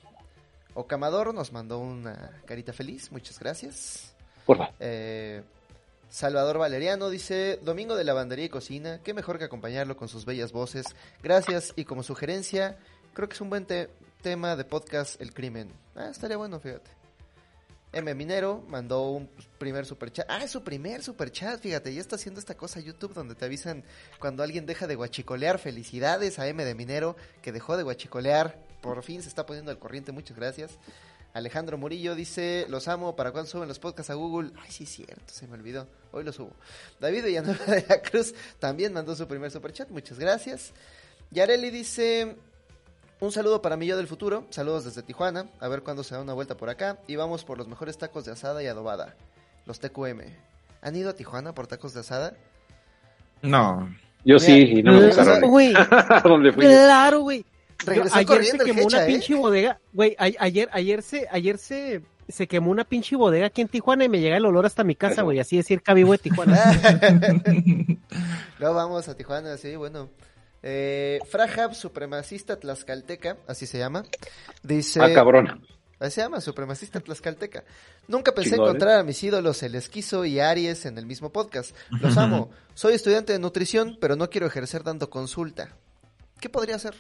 Ocamador 0.73 1.33
nos 1.33 1.51
mandó 1.51 1.79
una 1.79 2.31
carita 2.45 2.71
feliz, 2.71 3.11
muchas 3.11 3.37
gracias. 3.37 4.13
Eh, 4.79 5.41
Salvador 6.09 6.57
Valeriano 6.57 7.09
dice, 7.09 7.59
Domingo 7.63 7.95
de 7.95 8.03
Lavandería 8.03 8.45
y 8.45 8.49
Cocina, 8.49 8.99
qué 9.03 9.13
mejor 9.13 9.37
que 9.39 9.45
acompañarlo 9.45 9.95
con 9.95 10.09
sus 10.09 10.25
bellas 10.25 10.51
voces. 10.51 10.85
Gracias 11.23 11.73
y 11.75 11.85
como 11.85 12.03
sugerencia, 12.03 12.77
creo 13.13 13.29
que 13.29 13.35
es 13.35 13.41
un 13.41 13.49
buen 13.49 13.65
te- 13.65 13.89
tema 14.21 14.55
de 14.55 14.65
podcast 14.65 15.21
El 15.21 15.33
Crimen. 15.33 15.71
Ah, 15.95 16.09
estaría 16.11 16.37
bueno, 16.37 16.59
fíjate. 16.59 16.91
M. 17.93 18.13
Minero 18.15 18.63
mandó 18.69 19.09
un 19.09 19.29
primer 19.57 19.85
superchat. 19.85 20.25
Ah, 20.29 20.43
es 20.43 20.51
su 20.51 20.63
primer 20.63 21.03
superchat, 21.03 21.59
fíjate. 21.59 21.93
Ya 21.93 21.99
está 21.99 22.15
haciendo 22.15 22.39
esta 22.39 22.55
cosa 22.55 22.79
YouTube 22.79 23.13
donde 23.13 23.35
te 23.35 23.43
avisan 23.43 23.83
cuando 24.17 24.43
alguien 24.43 24.65
deja 24.65 24.87
de 24.87 24.95
guachicolear. 24.95 25.59
Felicidades 25.59 26.39
a 26.39 26.47
M. 26.47 26.63
de 26.63 26.73
Minero 26.73 27.17
que 27.41 27.51
dejó 27.51 27.75
de 27.75 27.83
guachicolear. 27.83 28.57
Por 28.81 29.03
fin 29.03 29.21
se 29.21 29.27
está 29.27 29.45
poniendo 29.45 29.71
al 29.71 29.77
corriente. 29.79 30.13
Muchas 30.13 30.37
gracias. 30.37 30.71
Alejandro 31.33 31.77
Murillo 31.77 32.13
dice, 32.15 32.65
los 32.69 32.87
amo, 32.87 33.15
¿para 33.15 33.31
cuándo 33.31 33.49
suben 33.49 33.67
los 33.67 33.79
podcasts 33.79 34.09
a 34.09 34.15
Google? 34.15 34.51
Ay, 34.61 34.71
sí 34.71 34.83
es 34.83 34.89
cierto, 34.89 35.33
se 35.33 35.47
me 35.47 35.53
olvidó. 35.53 35.87
Hoy 36.11 36.23
lo 36.23 36.33
subo. 36.33 36.51
David 36.99 37.25
Villanueva 37.25 37.65
de 37.65 37.85
la 37.87 38.01
Cruz 38.01 38.33
también 38.59 38.91
mandó 38.93 39.15
su 39.15 39.27
primer 39.27 39.49
superchat. 39.49 39.89
Muchas 39.89 40.19
gracias. 40.19 40.73
Yareli 41.31 41.69
dice, 41.69 42.35
un 43.21 43.31
saludo 43.31 43.61
para 43.61 43.77
mi 43.77 43.87
yo 43.87 43.95
del 43.95 44.07
futuro. 44.07 44.45
Saludos 44.49 44.83
desde 44.83 45.03
Tijuana. 45.03 45.47
A 45.61 45.67
ver 45.69 45.83
cuándo 45.83 46.03
se 46.03 46.15
da 46.15 46.21
una 46.21 46.33
vuelta 46.33 46.57
por 46.57 46.69
acá. 46.69 46.99
Y 47.07 47.15
vamos 47.15 47.45
por 47.45 47.57
los 47.57 47.67
mejores 47.67 47.97
tacos 47.97 48.25
de 48.25 48.33
asada 48.33 48.61
y 48.61 48.67
adobada. 48.67 49.15
Los 49.65 49.79
TQM. 49.79 50.21
¿Han 50.81 50.95
ido 50.95 51.11
a 51.11 51.13
Tijuana 51.13 51.53
por 51.53 51.67
tacos 51.67 51.93
de 51.93 52.01
asada? 52.01 52.33
No. 53.41 53.87
Yo 54.25 54.35
Mira, 54.35 54.39
sí, 54.39 54.53
y 54.53 54.83
no 54.83 54.93
me 54.93 55.07
gustaron. 55.07 55.49
Güey, 55.49 55.73
¿A 55.75 56.21
dónde 56.25 56.51
fui? 56.51 56.65
claro, 56.65 57.21
güey. 57.21 57.45
Regresó 57.85 58.15
ayer 58.15 58.27
corriendo 58.27 58.63
se 58.63 58.69
el 58.69 58.75
quemó 58.75 58.87
Hecha, 58.87 58.97
una 58.97 59.05
¿eh? 59.05 59.07
pinche 59.07 59.35
bodega, 59.35 59.79
güey, 59.93 60.15
ayer, 60.17 60.69
ayer 60.71 61.01
se, 61.01 61.27
ayer 61.31 61.57
se, 61.57 62.01
se 62.27 62.47
quemó 62.47 62.71
una 62.71 62.83
pinche 62.83 63.15
bodega 63.15 63.47
aquí 63.47 63.61
en 63.61 63.67
Tijuana 63.67 64.05
y 64.05 64.09
me 64.09 64.19
llega 64.19 64.37
el 64.37 64.45
olor 64.45 64.65
hasta 64.65 64.83
mi 64.83 64.95
casa, 64.95 65.21
güey, 65.23 65.39
así 65.39 65.57
decir 65.57 65.81
vivo 65.93 66.11
de 66.11 66.17
Tijuana. 66.17 66.59
Luego 68.59 68.75
vamos 68.75 69.07
a 69.07 69.15
Tijuana, 69.15 69.57
sí, 69.57 69.75
bueno. 69.75 70.09
Eh, 70.63 71.19
Frahab, 71.27 71.73
supremacista 71.73 72.59
tlaxcalteca, 72.59 73.37
así 73.47 73.65
se 73.65 73.79
llama. 73.79 74.03
Dice... 74.63 75.01
Ah, 75.01 75.11
cabrón. 75.13 75.65
Así 75.99 76.15
se 76.15 76.21
llama, 76.21 76.41
supremacista 76.41 76.99
tlaxcalteca. 76.99 77.63
Nunca 78.07 78.33
pensé 78.33 78.55
¿eh? 78.55 78.57
encontrar 78.57 78.99
a 78.99 79.03
mis 79.03 79.21
ídolos, 79.23 79.61
el 79.63 79.75
esquizo 79.75 80.25
y 80.25 80.39
Aries, 80.39 80.85
en 80.85 80.97
el 80.97 81.05
mismo 81.05 81.31
podcast. 81.31 81.75
Los 81.89 82.17
amo. 82.17 82.49
Soy 82.73 82.95
estudiante 82.95 83.33
de 83.33 83.39
nutrición, 83.39 83.97
pero 84.01 84.15
no 84.15 84.29
quiero 84.29 84.47
ejercer 84.47 84.83
dando 84.83 85.09
consulta. 85.09 85.75
¿Qué 86.39 86.49
podría 86.49 86.75
hacer? 86.75 86.95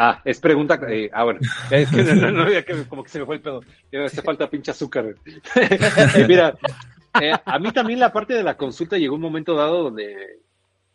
Ah, 0.00 0.22
es 0.24 0.38
pregunta. 0.38 0.78
eh, 0.88 1.10
ah, 1.12 1.24
bueno. 1.24 1.40
Es 1.72 1.90
que 1.90 2.04
no, 2.04 2.14
no, 2.14 2.30
no, 2.30 2.50
ya 2.50 2.62
que 2.62 2.84
como 2.84 3.02
que 3.02 3.10
se 3.10 3.18
me 3.18 3.26
fue 3.26 3.34
el 3.34 3.42
pedo. 3.42 3.62
Ya 3.90 3.98
me 3.98 4.04
hace 4.04 4.22
falta 4.22 4.48
pinche 4.48 4.70
azúcar. 4.70 5.16
Mira, 6.28 6.56
eh, 7.20 7.32
a 7.44 7.58
mí 7.58 7.72
también 7.72 7.98
la 7.98 8.12
parte 8.12 8.32
de 8.34 8.44
la 8.44 8.56
consulta 8.56 8.96
llegó 8.96 9.16
un 9.16 9.20
momento 9.20 9.56
dado 9.56 9.82
donde 9.82 10.12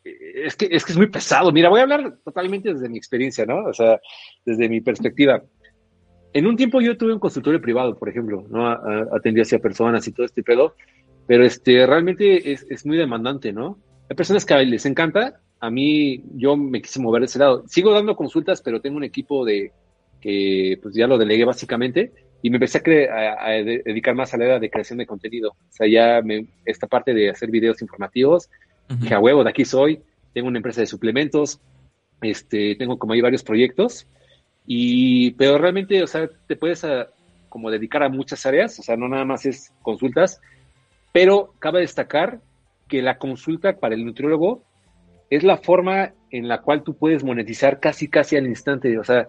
eh, 0.06 0.46
es 0.46 0.56
que, 0.56 0.70
es 0.72 0.86
que 0.86 0.94
es 0.94 0.98
muy 0.98 1.08
pesado. 1.08 1.52
Mira, 1.52 1.68
voy 1.68 1.82
a 1.82 1.84
hablar 1.84 2.18
totalmente 2.24 2.74
desde 2.74 2.88
mi 2.88 2.98
experiencia, 2.98 3.46
¿no? 3.46 3.66
O 3.66 3.74
sea, 3.74 4.00
desde 4.46 4.70
mi 4.70 4.80
perspectiva. 4.80 5.44
En 6.32 6.48
un 6.48 6.56
tiempo 6.56 6.80
yo 6.80 6.98
tuve 6.98 7.14
un 7.14 7.20
consultorio 7.20 7.62
privado, 7.62 8.00
por 8.00 8.08
ejemplo, 8.08 8.46
¿no? 8.50 8.72
Atendí 9.14 9.42
hacia 9.42 9.60
personas 9.60 10.08
y 10.08 10.14
todo 10.14 10.26
este 10.26 10.44
pedo, 10.44 10.76
pero 11.28 11.44
este, 11.44 11.86
realmente 11.86 12.54
es, 12.54 12.66
es 12.70 12.86
muy 12.86 12.98
demandante, 12.98 13.52
¿no? 13.52 13.78
Hay 14.10 14.16
personas 14.16 14.46
que 14.46 14.56
les 14.66 14.86
encanta, 14.86 15.42
a 15.64 15.70
mí 15.70 16.22
yo 16.36 16.58
me 16.58 16.82
quise 16.82 17.00
mover 17.00 17.22
de 17.22 17.28
ese 17.28 17.40
lado. 17.40 17.64
Sigo 17.68 17.94
dando 17.94 18.18
consultas, 18.18 18.62
pero 18.62 18.82
tengo 18.82 18.98
un 18.98 19.06
equipo 19.06 19.46
de 19.46 19.72
que 20.20 20.78
pues 20.82 20.94
ya 20.94 21.08
lo 21.08 21.18
delegué 21.18 21.46
básicamente 21.46 22.12
y 22.42 22.50
me 22.50 22.58
empecé 22.58 22.80
a, 23.10 23.14
a- 23.14 23.48
a 23.48 23.50
de- 23.52 23.82
dedicar 23.86 24.14
más 24.14 24.34
a 24.34 24.38
la 24.38 24.44
área 24.44 24.60
de 24.60 24.70
creación 24.70 25.00
de 25.00 25.06
contenido. 25.06 25.52
O 25.52 25.72
sea, 25.72 25.88
ya 25.88 26.22
me- 26.22 26.48
esta 26.66 26.86
parte 26.88 27.14
de 27.14 27.30
hacer 27.30 27.50
videos 27.50 27.82
informativos, 27.82 28.50
que 29.08 29.14
a 29.14 29.20
huevo, 29.20 29.42
de 29.46 29.52
aquí 29.52 29.64
soy, 29.64 30.02
tengo 30.34 30.50
una 30.50 30.60
empresa 30.60 30.82
de 30.82 30.88
suplementos, 30.88 31.62
este, 32.22 32.76
tengo 32.76 33.00
como 33.00 33.14
ahí 33.14 33.22
varios 33.22 33.44
proyectos, 33.44 34.06
y, 34.68 35.32
pero 35.32 35.58
realmente, 35.58 36.04
o 36.04 36.08
sea, 36.08 36.30
te 36.48 36.58
puedes 36.58 36.84
ah, 36.84 37.08
como 37.48 37.72
dedicar 37.72 38.04
a 38.04 38.10
muchas 38.10 38.46
áreas, 38.46 38.78
o 38.80 38.84
sea, 38.84 38.98
no 38.98 39.08
nada 39.08 39.24
más 39.24 39.46
es 39.46 39.72
consultas, 39.82 40.42
pero 41.14 41.54
cabe 41.60 41.80
destacar 41.80 42.42
que 42.90 43.02
la 43.02 43.18
consulta 43.18 43.80
para 43.80 43.96
el 43.96 44.06
nutriólogo 44.06 44.66
es 45.36 45.44
la 45.44 45.58
forma 45.58 46.14
en 46.30 46.48
la 46.48 46.62
cual 46.62 46.84
tú 46.84 46.96
puedes 46.96 47.24
monetizar 47.24 47.80
casi, 47.80 48.08
casi 48.08 48.36
al 48.38 48.48
instante, 48.48 48.98
o 48.98 49.04
sea, 49.04 49.28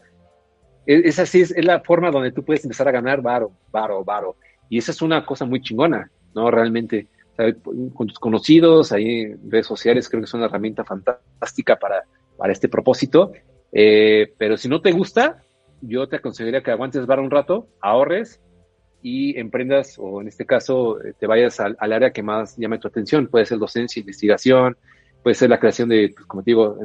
es, 0.87 1.05
es 1.05 1.19
así, 1.19 1.41
es, 1.41 1.51
es 1.51 1.65
la 1.65 1.81
forma 1.81 2.11
donde 2.11 2.33
tú 2.33 2.45
puedes 2.45 2.65
empezar 2.65 2.89
a 2.89 2.93
ganar 2.93 3.23
varo, 3.23 3.53
varo, 3.71 4.05
varo, 4.05 4.37
y 4.69 4.79
esa 4.79 4.93
es 4.93 5.03
una 5.03 5.25
cosa 5.25 5.45
muy 5.45 5.61
chingona, 5.61 6.11
¿no? 6.35 6.51
Realmente, 6.51 7.09
con 7.95 8.07
tus 8.07 8.19
conocidos, 8.19 8.93
ahí 8.93 9.23
en 9.23 9.51
redes 9.51 9.67
sociales, 9.67 10.09
creo 10.09 10.21
que 10.21 10.27
es 10.27 10.35
una 10.35 10.47
herramienta 10.47 10.85
fantástica 10.85 11.77
para, 11.77 12.05
para 12.37 12.53
este 12.53 12.69
propósito. 12.69 13.33
Eh, 13.73 14.33
pero 14.39 14.57
si 14.57 14.69
no 14.69 14.81
te 14.81 14.93
gusta, 14.93 15.43
yo 15.81 16.09
te 16.09 16.17
aconsejaría 16.17 16.63
que 16.63 16.71
aguantes 16.71 17.07
vara 17.07 17.23
un 17.23 17.31
rato, 17.31 17.69
ahorres 17.81 18.41
y 19.03 19.39
emprendas, 19.39 19.97
o 19.99 20.21
en 20.21 20.29
este 20.29 20.47
caso, 20.47 21.03
eh, 21.03 21.13
te 21.19 21.27
vayas 21.27 21.61
al, 21.61 21.77
al 21.79 21.93
área 21.93 22.13
que 22.13 22.23
más 22.23 22.57
llame 22.57 22.79
tu 22.79 22.89
atención. 22.89 23.27
Puede 23.27 23.47
ser 23.47 23.59
docencia, 23.59 24.01
investigación, 24.01 24.77
puede 25.25 25.35
ser 25.35 25.51
la 25.51 25.61
creación 25.61 25.91
de, 25.91 26.13
pues, 26.15 26.27
como 26.29 26.45
te 26.45 26.53
digo, 26.53 26.79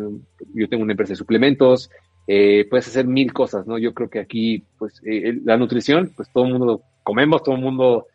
yo 0.55 0.69
tengo 0.69 0.83
una 0.83 0.93
empresa 0.93 1.13
de 1.13 1.17
suplementos, 1.17 1.91
eh, 2.27 2.67
puedes 2.71 2.87
hacer 2.87 3.05
mil 3.07 3.33
cosas, 3.33 3.67
¿no? 3.67 3.77
Yo 3.77 3.93
creo 3.93 4.09
que 4.09 4.19
aquí, 4.19 4.65
pues, 4.79 5.01
eh, 5.05 5.35
la 5.45 5.57
nutrición, 5.57 6.13
pues 6.17 6.29
todo 6.33 6.45
el 6.45 6.53
mundo 6.53 6.83
comemos, 7.03 7.43
todo 7.43 7.55
el 7.55 7.61
mundo 7.61 8.07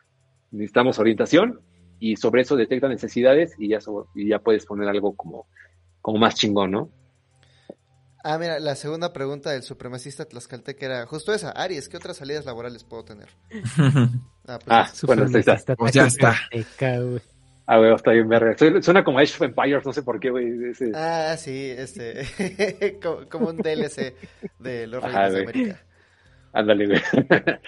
necesitamos 0.53 0.99
orientación 0.99 1.61
y 2.01 2.17
sobre 2.17 2.43
eso 2.43 2.57
detecta 2.57 2.89
necesidades 2.89 3.55
y 3.59 3.69
ya, 3.69 3.81
so- 3.81 4.09
y 4.15 4.29
ya 4.29 4.41
puedes 4.41 4.67
poner 4.67 4.89
algo 4.89 5.15
como, 5.15 5.47
como 6.01 6.19
más 6.19 6.37
chingón, 6.37 6.73
¿no? 6.73 6.91
Ah, 8.27 8.39
mira, 8.39 8.59
la 8.59 8.75
segunda 8.75 9.13
pregunta 9.13 9.51
del 9.51 9.63
supremacista 9.63 10.25
tlaxcalteca 10.25 10.87
era 10.87 11.07
justo 11.07 11.35
esa. 11.35 11.51
Aries, 11.51 11.91
¿qué 11.91 11.99
otras 11.99 12.17
salidas 12.17 12.47
laborales 12.47 12.85
puedo 12.85 13.05
tener? 13.05 13.29
Ah, 14.47 14.59
pues 14.63 14.77
Ah, 14.77 14.91
bueno, 15.07 15.25
ahí 15.25 15.41
está. 15.41 15.75
Pues 15.77 15.93
ya 15.93 16.07
está. 16.07 16.35
Ah, 17.67 17.79
güey, 17.79 17.95
está 17.95 18.11
bien 18.13 18.29
verga. 18.29 18.57
Su- 18.59 18.83
Suena 18.83 19.03
como 19.05 19.19
Age 19.19 19.33
of 19.35 19.43
Empires, 19.43 19.87
no 19.87 19.93
sé 19.93 20.03
por 20.03 20.21
qué, 20.21 20.31
güey. 20.31 20.71
ese- 20.71 20.93
Ah, 20.95 21.35
sí, 21.39 21.71
este, 21.77 22.99
como, 23.03 23.27
como 23.29 23.49
un 23.49 23.57
DLC 23.57 24.15
de 24.59 24.87
los 24.87 25.03
Ajá, 25.03 25.29
Reyes 25.29 25.33
de. 25.35 25.41
América. 25.43 25.83
Ándale, 26.53 26.87
güey. 26.87 27.01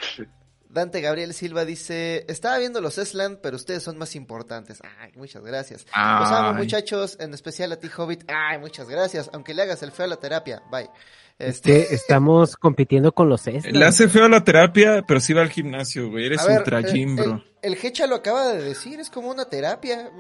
Dante 0.69 1.01
Gabriel 1.01 1.33
Silva 1.33 1.65
dice, 1.65 2.27
estaba 2.29 2.59
viendo 2.59 2.83
los 2.83 2.99
Esland, 2.99 3.39
pero 3.43 3.57
ustedes 3.57 3.83
son 3.83 3.97
más 3.97 4.15
importantes. 4.15 4.83
Ay, 5.01 5.11
muchas 5.17 5.43
gracias. 5.43 5.87
Los 5.87 5.95
amo, 6.31 6.51
Ay. 6.51 6.55
muchachos, 6.57 7.17
en 7.19 7.33
especial 7.33 7.73
a 7.73 7.77
ti, 7.77 7.89
Hobbit. 7.97 8.25
Ay, 8.29 8.59
muchas 8.59 8.87
gracias, 8.89 9.31
aunque 9.33 9.55
le 9.55 9.63
hagas 9.63 9.83
el 9.83 9.91
feo 9.93 10.05
a 10.05 10.09
la 10.09 10.17
terapia. 10.17 10.63
Bye. 10.71 10.91
Este, 11.39 11.95
estamos 11.95 12.57
compitiendo 12.57 13.13
con 13.13 13.29
los 13.29 13.47
Eslan. 13.47 13.75
Le 13.79 13.85
hace 13.85 14.09
feo 14.09 14.27
la 14.27 14.43
terapia, 14.43 15.05
pero 15.07 15.21
sí 15.21 15.35
va 15.35 15.43
al 15.43 15.51
gimnasio, 15.51 16.09
güey. 16.11 16.27
Eres 16.27 16.47
ver, 16.47 16.59
ultra 16.61 16.81
eh, 16.81 16.85
gym, 16.91 17.15
bro. 17.15 17.43
El, 17.61 17.75
el 17.75 17.79
Hecha 17.83 18.07
lo 18.07 18.15
acaba 18.15 18.49
de 18.55 18.63
decir, 18.63 19.01
es 19.01 19.11
como 19.11 19.31
una 19.31 19.45
terapia. 19.45 20.11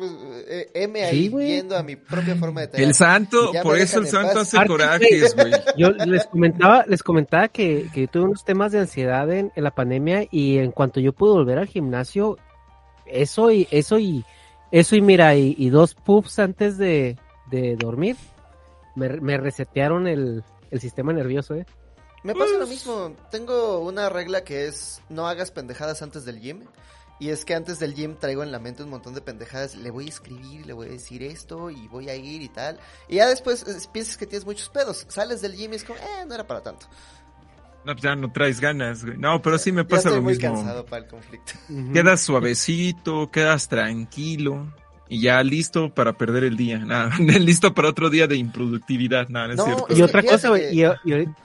Eh, 0.46 0.70
M 0.74 1.02
ahí 1.02 1.22
Sí, 1.24 1.28
güey. 1.30 1.48
yendo 1.56 1.74
a 1.74 1.82
mi 1.82 1.96
propia 1.96 2.36
forma 2.36 2.60
de 2.60 2.66
terapia. 2.66 2.86
El 2.86 2.94
santo, 2.94 3.50
por 3.62 3.78
eso 3.78 4.00
el 4.00 4.08
santo 4.08 4.34
paz. 4.34 4.54
hace 4.54 4.66
corajes, 4.66 5.34
güey. 5.34 5.52
Yo 5.78 5.88
les 5.90 6.26
comentaba, 6.26 6.84
les 6.86 7.02
comentaba 7.02 7.48
que, 7.48 7.88
que 7.94 8.02
yo 8.02 8.08
tuve 8.08 8.24
unos 8.24 8.44
temas 8.44 8.72
de 8.72 8.80
ansiedad 8.80 9.30
en, 9.32 9.52
en 9.56 9.64
la 9.64 9.70
pandemia 9.74 10.26
y 10.30 10.58
en 10.58 10.70
cuanto 10.70 11.00
yo 11.00 11.14
pude 11.14 11.32
volver 11.32 11.58
al 11.58 11.66
gimnasio, 11.66 12.36
eso 13.06 13.50
y 13.50 13.66
eso 13.70 13.98
y 13.98 14.24
eso 14.70 14.96
y 14.96 15.00
mira, 15.00 15.34
y, 15.34 15.54
y 15.56 15.70
dos 15.70 15.94
puffs 15.94 16.38
antes 16.40 16.76
de, 16.76 17.16
de 17.50 17.76
dormir, 17.76 18.16
me, 18.96 19.08
me 19.20 19.38
resetearon 19.38 20.08
el, 20.08 20.42
el 20.70 20.80
sistema 20.80 21.12
nervioso, 21.12 21.54
eh. 21.54 21.66
Me 22.22 22.34
pasa 22.34 22.58
lo 22.58 22.66
mismo. 22.66 23.14
Tengo 23.30 23.78
una 23.80 24.08
regla 24.08 24.42
que 24.42 24.66
es 24.66 25.00
no 25.08 25.28
hagas 25.28 25.50
pendejadas 25.50 26.02
antes 26.02 26.24
del 26.24 26.40
gym. 26.40 26.64
Y 27.18 27.30
es 27.30 27.44
que 27.46 27.54
antes 27.54 27.78
del 27.78 27.94
gym 27.94 28.16
traigo 28.16 28.42
en 28.42 28.52
la 28.52 28.58
mente 28.58 28.82
un 28.82 28.90
montón 28.90 29.14
de 29.14 29.20
pendejadas. 29.22 29.74
Le 29.76 29.90
voy 29.90 30.06
a 30.06 30.08
escribir, 30.08 30.66
le 30.66 30.72
voy 30.72 30.88
a 30.88 30.90
decir 30.90 31.22
esto 31.22 31.70
y 31.70 31.88
voy 31.88 32.10
a 32.10 32.14
ir 32.16 32.42
y 32.42 32.48
tal. 32.48 32.78
Y 33.08 33.16
ya 33.16 33.28
después 33.28 33.62
eh, 33.62 33.88
piensas 33.92 34.16
que 34.16 34.26
tienes 34.26 34.44
muchos 34.44 34.68
pedos. 34.68 35.06
Sales 35.08 35.40
del 35.40 35.54
gym 35.56 35.72
y 35.72 35.76
es 35.76 35.84
como, 35.84 35.98
eh, 35.98 36.26
no 36.26 36.34
era 36.34 36.46
para 36.46 36.62
tanto. 36.62 36.86
No, 37.84 37.92
pues 37.92 38.02
ya 38.02 38.16
no 38.16 38.32
traes 38.32 38.60
ganas, 38.60 39.04
güey. 39.04 39.16
No, 39.16 39.40
pero 39.40 39.56
sí 39.58 39.70
me 39.70 39.82
Ya 39.82 39.88
pasa 39.88 40.08
estoy 40.08 40.16
lo 40.16 40.22
muy 40.22 40.34
mismo. 40.34 40.52
cansado 40.54 40.84
para 40.84 41.04
el 41.04 41.08
conflicto. 41.10 41.52
Quedas 41.92 42.20
suavecito, 42.22 43.30
quedas 43.30 43.68
tranquilo 43.68 44.74
y 45.08 45.20
ya 45.22 45.42
listo 45.42 45.92
para 45.94 46.12
perder 46.16 46.44
el 46.44 46.56
día. 46.56 46.78
Nada, 46.84 47.10
listo 47.18 47.72
para 47.74 47.88
otro 47.90 48.10
día 48.10 48.26
de 48.26 48.36
improductividad. 48.36 49.28
Nada, 49.28 49.46
no 49.48 49.52
es 49.52 49.58
No, 49.58 49.64
cierto. 49.64 49.86
Y 49.90 50.02
otra 50.02 50.22
cosa, 50.22 50.48
güey, 50.50 50.62
que- 50.70 50.74
y, 50.74 50.80
y 50.80 50.84
ahorita, 51.12 51.36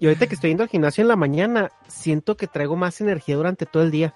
y 0.00 0.06
ahorita 0.06 0.26
que 0.26 0.34
estoy 0.34 0.50
yendo 0.50 0.62
al 0.64 0.68
gimnasio 0.68 1.02
en 1.02 1.08
la 1.08 1.16
mañana, 1.16 1.70
siento 1.88 2.36
que 2.36 2.46
traigo 2.46 2.76
más 2.76 3.00
energía 3.00 3.36
durante 3.36 3.66
todo 3.66 3.82
el 3.82 3.90
día. 3.90 4.14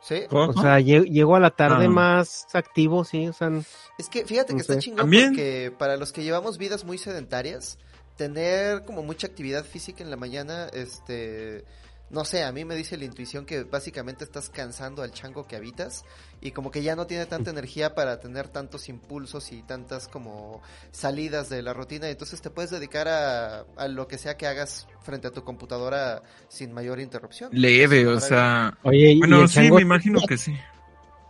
¿Sí? 0.00 0.22
¿Cómo? 0.28 0.46
O 0.50 0.60
sea, 0.60 0.80
lle- 0.80 1.04
llego 1.08 1.36
a 1.36 1.40
la 1.40 1.50
tarde 1.50 1.84
Ah. 1.86 1.88
más 1.90 2.46
activo, 2.54 3.04
sí, 3.04 3.28
o 3.28 3.32
sea, 3.32 3.50
Es 3.98 4.08
que 4.08 4.24
fíjate 4.26 4.48
que 4.48 4.54
No 4.54 4.60
está 4.60 4.74
sé. 4.74 4.80
chingón 4.80 4.98
También- 4.98 5.28
porque 5.28 5.72
para 5.78 5.96
los 5.96 6.12
que 6.12 6.24
llevamos 6.24 6.58
vidas 6.58 6.84
muy 6.84 6.98
sedentarias, 6.98 7.78
tener 8.16 8.84
como 8.84 9.02
mucha 9.04 9.28
actividad 9.28 9.64
física 9.64 10.02
en 10.02 10.10
la 10.10 10.16
mañana, 10.16 10.66
este, 10.72 11.64
no 12.12 12.24
sé, 12.24 12.44
a 12.44 12.52
mí 12.52 12.64
me 12.64 12.74
dice 12.76 12.96
la 12.98 13.04
intuición 13.06 13.44
que 13.46 13.64
básicamente 13.64 14.22
estás 14.24 14.50
cansando 14.50 15.02
al 15.02 15.10
chango 15.12 15.46
que 15.46 15.56
habitas 15.56 16.04
y 16.40 16.50
como 16.52 16.70
que 16.70 16.82
ya 16.82 16.94
no 16.94 17.06
tiene 17.06 17.26
tanta 17.26 17.50
energía 17.56 17.94
para 17.94 18.20
tener 18.20 18.48
tantos 18.48 18.88
impulsos 18.88 19.50
y 19.50 19.62
tantas 19.62 20.08
como 20.08 20.60
salidas 20.90 21.48
de 21.48 21.62
la 21.62 21.72
rutina, 21.72 22.08
y 22.08 22.12
entonces 22.12 22.40
te 22.42 22.50
puedes 22.50 22.70
dedicar 22.70 23.08
a, 23.08 23.64
a 23.76 23.88
lo 23.88 24.06
que 24.08 24.18
sea 24.18 24.36
que 24.36 24.46
hagas 24.46 24.86
frente 25.02 25.28
a 25.28 25.30
tu 25.32 25.42
computadora 25.42 26.22
sin 26.48 26.72
mayor 26.72 27.00
interrupción. 27.00 27.50
Leve, 27.52 28.06
o 28.06 28.20
sea. 28.20 28.76
oye, 28.82 29.16
Bueno, 29.18 29.48
sí, 29.48 29.54
chango- 29.60 29.76
me 29.76 29.82
imagino 29.82 30.20
que 30.28 30.36
sí. 30.36 30.54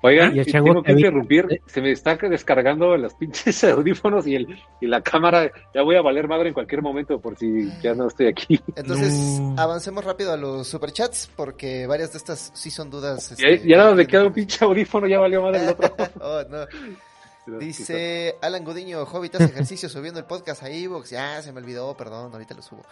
Oigan, 0.04 0.34
Y 0.34 0.40
el 0.40 0.46
tengo 0.50 0.82
te 0.82 0.86
que 0.86 0.92
interrumpir. 0.98 1.62
Se 1.66 1.80
me 1.80 1.92
está 1.92 2.16
descargando 2.16 2.96
los 2.96 3.14
pinches 3.14 3.62
audífonos 3.64 4.26
y, 4.26 4.34
el, 4.34 4.46
y 4.80 4.86
la 4.88 5.00
cámara. 5.00 5.50
Ya 5.74 5.82
voy 5.82 5.96
a 5.96 6.02
valer 6.02 6.26
madre 6.28 6.48
en 6.48 6.54
cualquier 6.54 6.82
momento 6.82 7.20
por 7.20 7.36
si 7.38 7.70
ya 7.82 7.94
no 7.94 8.08
estoy 8.08 8.26
aquí. 8.26 8.60
Entonces, 8.74 9.12
No. 9.40 9.54
avancemos 9.58 10.04
rápido 10.04 10.32
a 10.32 10.36
los 10.36 10.66
superchats 10.66 11.30
porque 11.36 11.86
varias 11.86 12.12
de 12.12 12.18
estas 12.18 12.50
sí 12.54 12.70
son 12.70 12.90
dudas. 12.90 13.36
Ya, 13.38 13.48
este, 13.48 13.68
ya 13.68 13.76
nada 13.76 13.90
más 13.90 13.96
me 13.98 14.06
que- 14.06 14.10
queda 14.12 14.26
un 14.26 14.32
pinche 14.32 14.64
audífono, 14.64 15.06
ya 15.06 15.20
valió 15.20 15.40
madre 15.42 15.62
el 15.62 15.68
otro. 15.70 15.94
oh, 16.20 16.42
no. 16.50 16.66
Dice 17.46 18.38
Alan 18.40 18.64
Gudiño, 18.64 19.02
Hobbit 19.02 19.34
hace 19.34 19.46
ejercicio 19.46 19.88
subiendo 19.88 20.20
el 20.20 20.26
podcast 20.26 20.62
a 20.62 20.70
Evox. 20.70 21.10
Ya 21.10 21.42
se 21.42 21.52
me 21.52 21.60
olvidó, 21.60 21.96
perdón, 21.96 22.32
ahorita 22.32 22.54
lo 22.54 22.62
subo. 22.62 22.84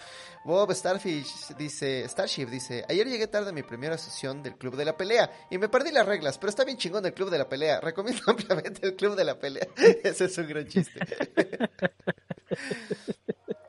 Bob 0.44 0.72
Starfish 0.74 1.54
dice, 1.56 2.08
Starship 2.08 2.46
dice, 2.46 2.84
ayer 2.88 3.06
llegué 3.06 3.28
tarde 3.28 3.50
a 3.50 3.52
mi 3.52 3.62
primera 3.62 3.96
sesión 3.96 4.42
del 4.42 4.56
Club 4.56 4.74
de 4.74 4.84
la 4.84 4.96
Pelea 4.96 5.30
y 5.50 5.58
me 5.58 5.68
perdí 5.68 5.92
las 5.92 6.04
reglas, 6.04 6.36
pero 6.38 6.50
está 6.50 6.64
bien 6.64 6.78
chingón 6.78 7.06
el 7.06 7.14
Club 7.14 7.30
de 7.30 7.38
la 7.38 7.48
Pelea. 7.48 7.80
Recomiendo 7.80 8.22
ampliamente 8.26 8.86
el 8.86 8.96
Club 8.96 9.14
de 9.14 9.24
la 9.24 9.38
Pelea. 9.38 9.68
Ese 10.02 10.24
es 10.24 10.38
un 10.38 10.48
gran 10.48 10.66
chiste. 10.66 10.98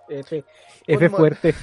F, 0.10 0.44
F 0.88 1.10
fuerte. 1.10 1.54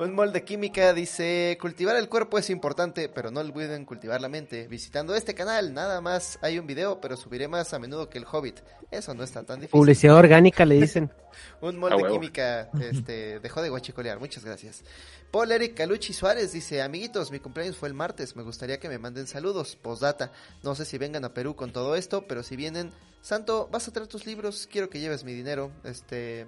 Un 0.00 0.14
molde 0.14 0.44
química 0.44 0.94
dice, 0.94 1.58
cultivar 1.60 1.94
el 1.96 2.08
cuerpo 2.08 2.38
es 2.38 2.48
importante, 2.48 3.10
pero 3.10 3.30
no 3.30 3.40
olviden 3.40 3.84
cultivar 3.84 4.18
la 4.22 4.30
mente. 4.30 4.66
Visitando 4.66 5.14
este 5.14 5.34
canal, 5.34 5.74
nada 5.74 6.00
más 6.00 6.38
hay 6.40 6.58
un 6.58 6.66
video, 6.66 7.02
pero 7.02 7.18
subiré 7.18 7.48
más 7.48 7.74
a 7.74 7.78
menudo 7.78 8.08
que 8.08 8.16
el 8.16 8.24
Hobbit. 8.24 8.60
Eso 8.90 9.12
no 9.12 9.22
está 9.22 9.42
tan 9.42 9.60
difícil. 9.60 9.78
Publicidad 9.78 10.16
orgánica 10.16 10.64
le 10.64 10.76
dicen. 10.76 11.10
Un 11.60 11.76
molde 11.76 11.96
huevo. 11.96 12.14
química 12.14 12.70
este, 12.80 13.40
dejó 13.40 13.60
de 13.60 13.68
guachicolear. 13.68 14.18
Muchas 14.18 14.42
gracias. 14.42 14.84
Paul 15.30 15.52
Eric 15.52 15.74
Calucci 15.74 16.14
Suárez 16.14 16.50
dice: 16.52 16.80
Amiguitos, 16.80 17.30
mi 17.30 17.38
cumpleaños 17.38 17.76
fue 17.76 17.88
el 17.88 17.94
martes. 17.94 18.36
Me 18.36 18.42
gustaría 18.42 18.80
que 18.80 18.88
me 18.88 18.98
manden 18.98 19.26
saludos. 19.26 19.76
Postdata. 19.76 20.32
No 20.62 20.74
sé 20.74 20.86
si 20.86 20.96
vengan 20.96 21.26
a 21.26 21.34
Perú 21.34 21.56
con 21.56 21.74
todo 21.74 21.94
esto, 21.94 22.26
pero 22.26 22.42
si 22.42 22.56
vienen, 22.56 22.90
Santo, 23.20 23.68
vas 23.70 23.86
a 23.86 23.92
traer 23.92 24.08
tus 24.08 24.24
libros. 24.24 24.66
Quiero 24.66 24.88
que 24.88 24.98
lleves 24.98 25.24
mi 25.24 25.34
dinero. 25.34 25.70
Este. 25.84 26.46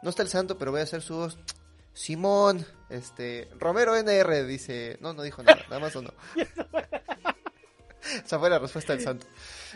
No 0.00 0.10
está 0.10 0.22
el 0.22 0.28
santo, 0.28 0.58
pero 0.58 0.70
voy 0.70 0.80
a 0.80 0.84
hacer 0.84 1.02
su 1.02 1.16
voz. 1.16 1.38
Simón, 1.98 2.64
este. 2.90 3.48
Romero 3.58 3.96
NR 3.96 4.46
dice. 4.46 4.98
No, 5.00 5.14
no 5.14 5.24
dijo 5.24 5.42
nada. 5.42 5.58
Nada 5.68 5.80
más 5.80 5.96
o 5.96 6.02
no. 6.02 6.14
Esa 8.24 8.38
fue 8.38 8.48
la 8.48 8.60
respuesta 8.60 8.92
del 8.92 9.02
santo. 9.02 9.26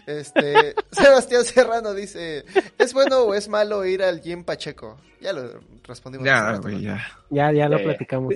Este, 0.07 0.77
Sebastián 0.93 1.45
Serrano 1.45 1.93
dice, 1.95 2.45
¿es 2.79 2.95
bueno 2.95 3.23
o 3.23 3.35
es 3.35 3.49
malo 3.49 3.85
ir 3.85 4.05
al 4.05 4.21
Jim 4.21 4.45
Pacheco? 4.45 4.99
Ya 5.21 5.33
lo 5.33 5.61
respondimos. 5.83 6.25
Ya, 6.25 6.53
rato, 6.53 6.69
¿no? 6.69 6.79
ya. 6.79 7.05
Ya, 7.29 7.51
ya 7.51 7.69
lo 7.69 7.79
ya. 7.79 7.85
platicamos. 7.85 8.35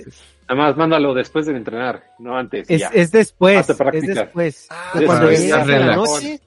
Nada 0.49 0.61
más 0.61 0.75
mándalo 0.75 1.13
después 1.13 1.45
de 1.45 1.53
entrenar, 1.53 2.11
no 2.19 2.37
antes. 2.37 2.69
Es, 2.69 2.81
ya. 2.81 2.89
es 2.89 3.09
después, 3.11 3.69
es 3.69 3.77
después. 4.05 4.67
Ah, 4.69 4.91
cuando 5.05 5.27
después, 5.27 5.41
llegas 5.41 5.69
en 5.69 5.87
la 5.87 5.95
noche, 5.95 6.41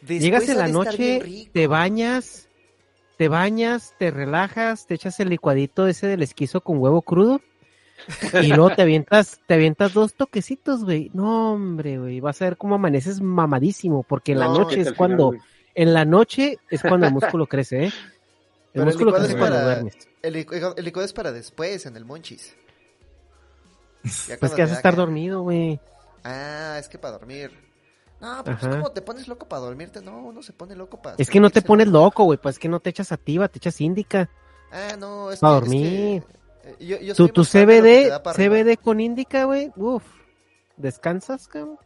Después 0.00 0.20
llegas 0.22 0.48
en 0.48 0.58
la 0.58 0.68
noche, 0.68 1.50
te 1.52 1.66
bañas, 1.66 2.47
te 3.18 3.28
bañas, 3.28 3.94
te 3.98 4.10
relajas, 4.10 4.86
te 4.86 4.94
echas 4.94 5.20
el 5.20 5.28
licuadito 5.28 5.86
ese 5.86 6.06
del 6.06 6.22
esquizo 6.22 6.62
con 6.62 6.78
huevo 6.78 7.02
crudo 7.02 7.40
y 8.40 8.46
luego 8.52 8.74
te 8.74 8.82
avientas, 8.82 9.40
te 9.46 9.54
avientas 9.54 9.92
dos 9.92 10.14
toquecitos, 10.14 10.84
güey. 10.84 11.10
No, 11.12 11.52
hombre, 11.52 11.98
güey, 11.98 12.20
vas 12.20 12.40
a 12.40 12.46
ver 12.46 12.56
cómo 12.56 12.76
amaneces 12.76 13.20
mamadísimo, 13.20 14.04
porque 14.04 14.32
en 14.32 14.38
la 14.38 14.46
No, 14.46 14.60
noche 14.60 14.80
es 14.80 14.88
final, 14.92 14.96
cuando, 14.96 15.32
en 15.74 15.92
la 15.94 16.04
noche 16.04 16.58
es 16.70 16.80
cuando 16.80 17.06
el 17.06 17.12
músculo 17.12 17.46
crece, 17.48 17.84
¿eh? 17.86 17.86
El 17.86 17.92
Pero 18.72 18.84
músculo 18.86 19.10
licuado 19.10 19.26
crece 19.26 19.38
es 19.44 19.50
para- 19.50 19.64
duermes. 19.64 19.94
El, 20.22 20.34
licu- 20.34 20.74
el 20.76 20.84
licuado 20.84 21.06
es 21.06 21.12
para 21.12 21.32
después, 21.32 21.86
en 21.86 21.96
el 21.96 22.04
monchis. 22.04 22.54
Ya 24.28 24.36
Pues 24.38 24.52
que 24.52 24.62
vas 24.62 24.70
a 24.72 24.76
estar 24.76 24.94
dormido, 24.96 25.42
güey. 25.42 25.80
Ah, 26.24 26.76
es 26.78 26.88
que 26.88 26.98
para 26.98 27.18
dormir. 27.18 27.50
No, 28.20 28.42
pues 28.44 28.56
Ajá. 28.56 28.70
como 28.70 28.90
te 28.90 29.00
pones 29.00 29.28
loco 29.28 29.48
para 29.48 29.62
dormirte, 29.62 30.00
no, 30.02 30.18
uno 30.18 30.42
se 30.42 30.52
pone 30.52 30.74
loco 30.74 31.00
para 31.00 31.16
Es 31.18 31.30
que 31.30 31.38
no 31.40 31.50
te 31.50 31.62
pones 31.62 31.86
loco, 31.88 32.24
güey, 32.24 32.38
pues 32.38 32.56
es 32.56 32.58
que 32.58 32.68
no 32.68 32.80
te 32.80 32.90
echas 32.90 33.12
activa, 33.12 33.48
te 33.48 33.58
echas 33.58 33.80
índica. 33.80 34.28
Ah, 34.72 34.96
no, 34.98 35.30
es 35.30 35.38
Pa' 35.38 35.48
que, 35.48 35.54
dormir. 35.54 36.24
Es 36.64 36.76
que, 36.76 36.84
eh, 36.84 36.86
yo, 36.86 37.00
yo 37.00 37.14
Tu, 37.14 37.28
tu 37.28 37.44
CBD, 37.44 38.20
para. 38.22 38.36
CBD 38.36 38.76
con 38.76 39.00
índica, 39.00 39.44
güey, 39.44 39.72
uf, 39.76 40.02
descansas, 40.76 41.46
cabrón. 41.46 41.78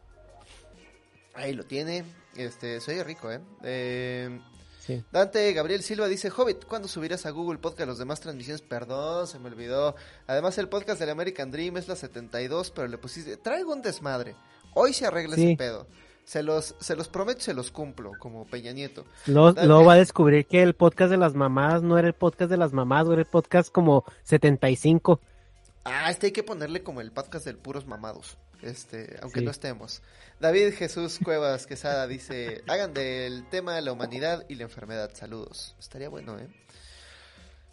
Ahí 1.35 1.53
lo 1.53 1.63
tiene. 1.65 2.03
Este, 2.35 2.79
soy 2.79 3.01
rico, 3.03 3.31
¿eh? 3.31 3.39
eh 3.63 4.39
Sí. 4.85 5.01
Dante 5.13 5.53
Gabriel 5.53 5.81
Silva 5.81 6.09
dice, 6.09 6.29
Hobbit, 6.29 6.65
¿cuándo 6.65 6.89
subirás 6.89 7.25
a 7.25 7.29
Google 7.29 7.57
Podcast 7.57 7.87
los 7.87 7.99
demás 7.99 8.19
transmisiones? 8.19 8.61
Perdón, 8.61 9.27
se 9.27 9.39
me 9.39 9.47
olvidó. 9.47 9.95
Además, 10.27 10.57
el 10.57 10.67
podcast 10.67 10.99
del 10.99 11.09
American 11.09 11.51
Dream 11.51 11.77
es 11.77 11.87
la 11.87 11.95
72, 11.95 12.71
pero 12.71 12.89
le 12.89 12.97
pusiste, 12.97 13.37
traigo 13.37 13.71
un 13.71 13.81
desmadre. 13.81 14.35
Hoy 14.73 14.91
se 14.91 15.05
arregla 15.05 15.37
Sí. 15.37 15.45
ese 15.45 15.55
pedo. 15.55 15.87
Se 16.25 16.41
los, 16.41 16.75
se 16.79 16.95
los 16.95 17.09
prometo, 17.09 17.39
y 17.39 17.43
se 17.43 17.53
los 17.53 17.69
cumplo, 17.71 18.13
como 18.17 18.45
Peña 18.45 18.71
Nieto. 18.71 19.05
Luego, 19.27 19.83
va 19.85 19.93
a 19.93 19.97
descubrir 19.97 20.45
que 20.45 20.61
el 20.63 20.73
podcast 20.73 21.11
de 21.11 21.17
las 21.17 21.35
mamás 21.35 21.81
no 21.83 21.97
era 21.97 22.07
el 22.07 22.13
podcast 22.13 22.49
de 22.49 22.57
las 22.57 22.71
mamás, 22.73 23.07
era 23.07 23.19
el 23.19 23.25
podcast 23.25 23.71
como 23.71 24.05
75. 24.23 25.19
Ah, 25.83 26.09
este 26.09 26.27
hay 26.27 26.31
que 26.31 26.43
ponerle 26.43 26.81
como 26.81 27.01
el 27.01 27.11
podcast 27.11 27.45
del 27.45 27.57
puros 27.57 27.85
mamados. 27.87 28.37
este, 28.61 29.17
aunque 29.21 29.39
Sí. 29.39 29.45
no 29.45 29.51
estemos. 29.51 30.01
David 30.39 30.73
Jesús 30.75 31.19
Cuevas 31.21 31.67
Quesada 31.67 32.07
dice, 32.07 32.63
hagan 32.69 32.93
del 32.93 33.45
tema 33.49 33.79
la 33.81 33.91
humanidad 33.91 34.45
y 34.47 34.55
la 34.55 34.63
enfermedad. 34.63 35.11
Saludos. 35.13 35.75
Estaría 35.79 36.07
bueno, 36.07 36.39
¿eh? 36.39 36.47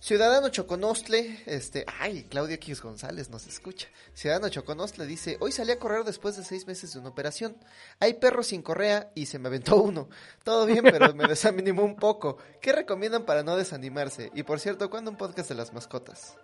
Ciudadano 0.01 0.49
Choconostle, 0.49 1.43
este, 1.45 1.85
ay, 2.01 2.25
Claudio 2.25 2.55
X 2.55 2.81
González 2.81 3.29
nos 3.29 3.47
escucha. 3.47 3.87
Ciudadano 4.15 4.49
Choconostle 4.49 5.05
dice, 5.05 5.37
hoy 5.41 5.53
salí 5.53 5.73
a 5.73 5.79
correr 5.79 6.05
después 6.05 6.39
de 6.39 6.45
seis 6.45 6.67
meses 6.67 6.95
de 6.95 7.01
una 7.01 7.11
operación. 7.11 7.55
Hay 8.01 8.15
perros 8.15 8.47
sin 8.47 8.63
correa 8.63 9.11
y 9.15 9.27
se 9.27 9.39
me 9.39 9.49
aventó 9.49 9.77
uno. 9.77 10.09
Todo 10.43 10.65
bien, 10.65 10.83
pero 10.85 11.15
me 11.15 11.29
desanimó 11.29 11.83
un 11.83 11.97
poco. 11.97 12.39
¿Qué 12.63 12.73
recomiendan 12.73 13.27
para 13.27 13.43
no 13.43 13.57
desanimarse? 13.57 14.31
Y 14.35 14.43
por 14.43 14.59
cierto, 14.59 14.89
¿cuándo 14.89 15.11
un 15.11 15.19
podcast 15.19 15.51
de 15.51 15.55
las 15.55 15.75
mascotas? 15.75 16.35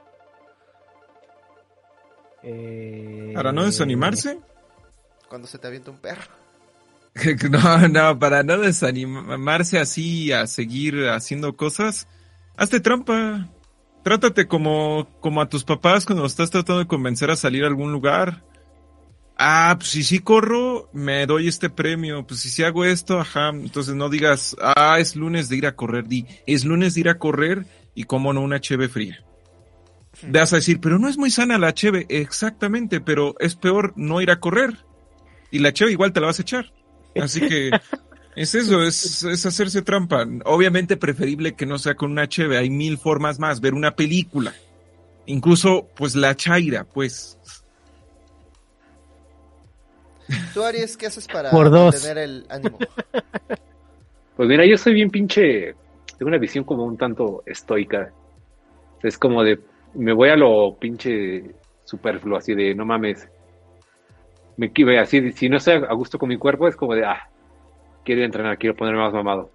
Eh, 2.42 3.32
Para 3.34 3.52
no 3.52 3.64
desanimarse. 3.64 4.38
Cuando 5.28 5.48
se 5.48 5.58
te 5.58 5.66
avienta 5.66 5.90
un 5.90 5.98
perro. 5.98 6.30
No, 7.50 7.88
no, 7.88 8.18
para 8.18 8.42
no 8.42 8.58
desanimarse 8.58 9.78
así 9.78 10.32
a 10.32 10.46
seguir 10.46 11.08
haciendo 11.08 11.56
cosas, 11.56 12.06
hazte 12.56 12.80
trampa. 12.80 13.48
Trátate 14.02 14.46
como, 14.46 15.08
como 15.20 15.40
a 15.40 15.48
tus 15.48 15.64
papás 15.64 16.06
cuando 16.06 16.22
los 16.22 16.32
estás 16.32 16.50
tratando 16.50 16.78
de 16.78 16.86
convencer 16.86 17.30
a 17.30 17.36
salir 17.36 17.64
a 17.64 17.66
algún 17.66 17.90
lugar. 17.90 18.44
Ah, 19.36 19.74
pues 19.78 19.90
si 19.90 20.02
sí 20.02 20.20
corro, 20.20 20.88
me 20.92 21.26
doy 21.26 21.48
este 21.48 21.70
premio. 21.70 22.26
Pues 22.26 22.40
si 22.40 22.48
sí 22.48 22.62
hago 22.62 22.84
esto, 22.84 23.18
ajá. 23.18 23.48
Entonces 23.48 23.94
no 23.94 24.08
digas, 24.08 24.56
ah, 24.60 24.98
es 25.00 25.16
lunes 25.16 25.48
de 25.48 25.56
ir 25.56 25.66
a 25.66 25.74
correr. 25.74 26.06
Di, 26.06 26.26
es 26.46 26.64
lunes 26.64 26.94
de 26.94 27.00
ir 27.00 27.08
a 27.08 27.18
correr 27.18 27.66
y 27.94 28.04
como 28.04 28.32
no 28.32 28.40
una 28.42 28.60
cheve 28.60 28.88
fría. 28.88 29.24
Vas 30.22 30.52
a 30.52 30.56
decir, 30.56 30.80
pero 30.80 30.98
no 30.98 31.08
es 31.08 31.18
muy 31.18 31.30
sana 31.30 31.58
la 31.58 31.74
cheve. 31.74 32.06
Exactamente, 32.08 33.00
pero 33.00 33.34
es 33.40 33.56
peor 33.56 33.92
no 33.96 34.20
ir 34.20 34.30
a 34.30 34.40
correr. 34.40 34.78
Y 35.50 35.58
la 35.58 35.72
cheve 35.72 35.92
igual 35.92 36.12
te 36.12 36.20
la 36.20 36.28
vas 36.28 36.38
a 36.38 36.42
echar. 36.42 36.72
Así 37.20 37.40
que 37.40 37.70
es 38.36 38.54
eso, 38.54 38.82
es, 38.82 39.24
es 39.24 39.46
hacerse 39.46 39.82
trampa. 39.82 40.26
Obviamente 40.44 40.96
preferible 40.96 41.54
que 41.54 41.64
no 41.64 41.78
sea 41.78 41.94
con 41.94 42.12
una 42.12 42.28
cheve. 42.28 42.58
Hay 42.58 42.68
mil 42.70 42.98
formas 42.98 43.38
más. 43.38 43.60
Ver 43.60 43.72
una 43.74 43.96
película. 43.96 44.52
Incluso, 45.24 45.88
pues 45.96 46.14
la 46.14 46.36
chaira, 46.36 46.84
pues. 46.84 47.38
¿Tú, 50.52 50.62
Aries, 50.62 50.96
qué 50.96 51.06
haces 51.06 51.26
para 51.26 51.50
Por 51.50 51.70
dos. 51.70 51.94
mantener 51.94 52.18
el 52.18 52.46
ánimo? 52.48 52.78
Pues 54.36 54.50
mira, 54.50 54.66
yo 54.66 54.76
soy 54.76 54.92
bien 54.92 55.08
pinche, 55.08 55.74
tengo 56.18 56.28
una 56.28 56.36
visión 56.36 56.62
como 56.64 56.84
un 56.84 56.98
tanto 56.98 57.42
estoica. 57.46 58.12
Es 59.02 59.16
como 59.16 59.42
de, 59.42 59.58
me 59.94 60.12
voy 60.12 60.28
a 60.28 60.36
lo 60.36 60.76
pinche 60.78 61.54
superfluo, 61.84 62.36
así 62.36 62.54
de, 62.54 62.74
no 62.74 62.84
mames. 62.84 63.26
Me 64.58 64.70
así, 64.98 65.32
si 65.32 65.48
no 65.48 65.56
estoy 65.56 65.74
a 65.74 65.94
gusto 65.94 66.18
con 66.18 66.28
mi 66.28 66.36
cuerpo, 66.36 66.68
es 66.68 66.76
como 66.76 66.94
de, 66.94 67.06
ah, 67.06 67.30
quiero 68.06 68.24
entrenar, 68.24 68.56
quiero 68.56 68.74
ponerme 68.74 69.00
más 69.02 69.12
mamado. 69.12 69.50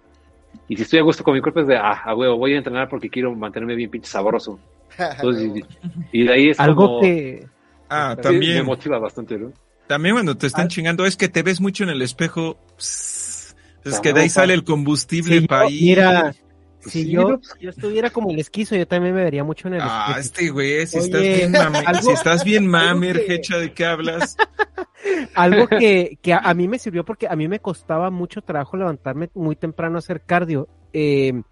Y 0.68 0.76
si 0.76 0.82
estoy 0.82 0.98
a 1.00 1.02
gusto 1.02 1.24
con 1.24 1.34
mi 1.34 1.40
cuerpo, 1.40 1.60
es 1.60 1.66
de, 1.66 1.76
ah, 1.76 2.02
a 2.04 2.14
huevo, 2.14 2.36
voy 2.36 2.52
a 2.54 2.58
entrenar 2.58 2.88
porque 2.88 3.08
quiero 3.08 3.34
mantenerme 3.34 3.74
bien 3.74 3.90
pinche 3.90 4.08
sabroso. 4.10 4.60
Entonces, 4.98 5.64
y, 6.12 6.20
y 6.20 6.24
de 6.26 6.32
ahí 6.32 6.48
es 6.50 6.60
Algo 6.60 6.86
como, 6.86 7.00
que... 7.00 7.46
Ah, 7.88 8.14
sí, 8.16 8.22
también. 8.22 8.54
me 8.58 8.62
motiva 8.62 8.98
bastante, 8.98 9.38
¿no? 9.38 9.52
También 9.86 10.14
cuando 10.14 10.36
te 10.36 10.46
están 10.46 10.66
Ah. 10.66 10.68
chingando 10.68 11.04
es 11.06 11.16
que 11.16 11.28
te 11.28 11.42
ves 11.42 11.60
mucho 11.60 11.84
en 11.84 11.90
el 11.90 12.00
espejo. 12.02 12.56
pss, 12.76 13.56
Es 13.84 14.00
que 14.00 14.12
de 14.12 14.20
ahí 14.20 14.28
sale 14.30 14.54
el 14.54 14.64
combustible 14.64 15.40
si 15.40 15.46
para 15.46 15.68
ir. 15.68 15.96
mira, 15.98 16.34
Pues 16.82 16.92
si 16.92 17.04
sí, 17.04 17.10
yo, 17.10 17.22
¿no? 17.22 17.40
yo 17.60 17.70
estuviera 17.70 18.10
como 18.10 18.30
el 18.30 18.38
esquizo, 18.38 18.74
yo 18.76 18.86
también 18.86 19.14
me 19.14 19.22
vería 19.22 19.44
mucho 19.44 19.68
en 19.68 19.74
el 19.74 19.80
Ah, 19.82 20.06
esquizo. 20.08 20.20
este 20.20 20.50
güey, 20.50 20.86
si 20.86 20.98
Oye, 20.98 21.04
estás 21.04 21.22
bien 21.22 21.52
mame, 21.52 21.78
algo- 21.86 22.00
si 22.02 22.12
estás 22.12 22.44
bien 22.44 22.66
mamer, 22.68 23.24
que- 23.24 23.34
hecha 23.34 23.58
de 23.58 23.72
qué 23.72 23.84
hablas. 23.84 24.36
Algo 25.34 25.66
que, 25.66 26.18
que 26.22 26.32
a, 26.32 26.38
a 26.38 26.54
mí 26.54 26.68
me 26.68 26.78
sirvió 26.78 27.04
porque 27.04 27.26
a 27.28 27.34
mí 27.34 27.48
me 27.48 27.58
costaba 27.60 28.10
mucho 28.10 28.40
trabajo 28.42 28.76
levantarme 28.76 29.30
muy 29.34 29.56
temprano 29.56 29.96
a 29.96 29.98
hacer 29.98 30.22
cardio. 30.22 30.68
Eh, 30.92 31.42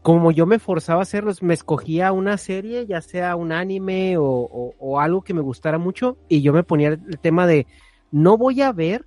como 0.00 0.32
yo 0.32 0.46
me 0.46 0.58
forzaba 0.58 1.00
a 1.00 1.02
hacerlos, 1.02 1.42
me 1.42 1.54
escogía 1.54 2.12
una 2.12 2.36
serie, 2.38 2.86
ya 2.86 3.00
sea 3.02 3.36
un 3.36 3.52
anime 3.52 4.16
o, 4.16 4.24
o- 4.24 4.74
o 4.78 5.00
algo 5.00 5.22
que 5.22 5.34
me 5.34 5.42
gustara 5.42 5.78
mucho, 5.78 6.16
y 6.28 6.42
yo 6.42 6.52
me 6.52 6.64
ponía 6.64 6.88
el 6.88 7.18
tema 7.20 7.46
de 7.46 7.66
no 8.10 8.36
voy 8.38 8.62
a 8.62 8.72
ver 8.72 9.04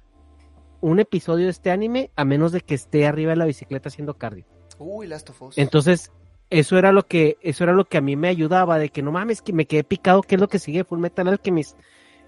un 0.81 0.99
episodio 0.99 1.45
de 1.45 1.51
este 1.51 1.71
anime 1.71 2.11
a 2.15 2.23
menos 2.23 2.51
de 2.51 2.61
que 2.61 2.75
esté 2.75 3.07
arriba 3.07 3.31
de 3.31 3.37
la 3.37 3.45
bicicleta 3.45 3.89
haciendo 3.89 4.13
cardio. 4.17 4.45
Uy, 4.79 5.07
Last 5.07 5.29
of 5.29 5.41
Us. 5.41 5.57
Entonces, 5.57 6.11
eso 6.49 6.77
era 6.77 6.91
lo 6.91 7.07
que, 7.07 7.37
eso 7.41 7.63
era 7.63 7.73
lo 7.73 7.85
que 7.85 7.97
a 7.97 8.01
mí 8.01 8.15
me 8.15 8.27
ayudaba, 8.27 8.77
de 8.79 8.89
que 8.89 9.01
no 9.01 9.11
mames, 9.11 9.41
que 9.41 9.53
me 9.53 9.65
quedé 9.65 9.83
picado, 9.83 10.21
¿qué 10.21 10.35
es 10.35 10.41
lo 10.41 10.47
que 10.47 10.59
sigue? 10.59 10.83
Full 10.83 10.99
Metal 10.99 11.27
Alchemist. 11.27 11.77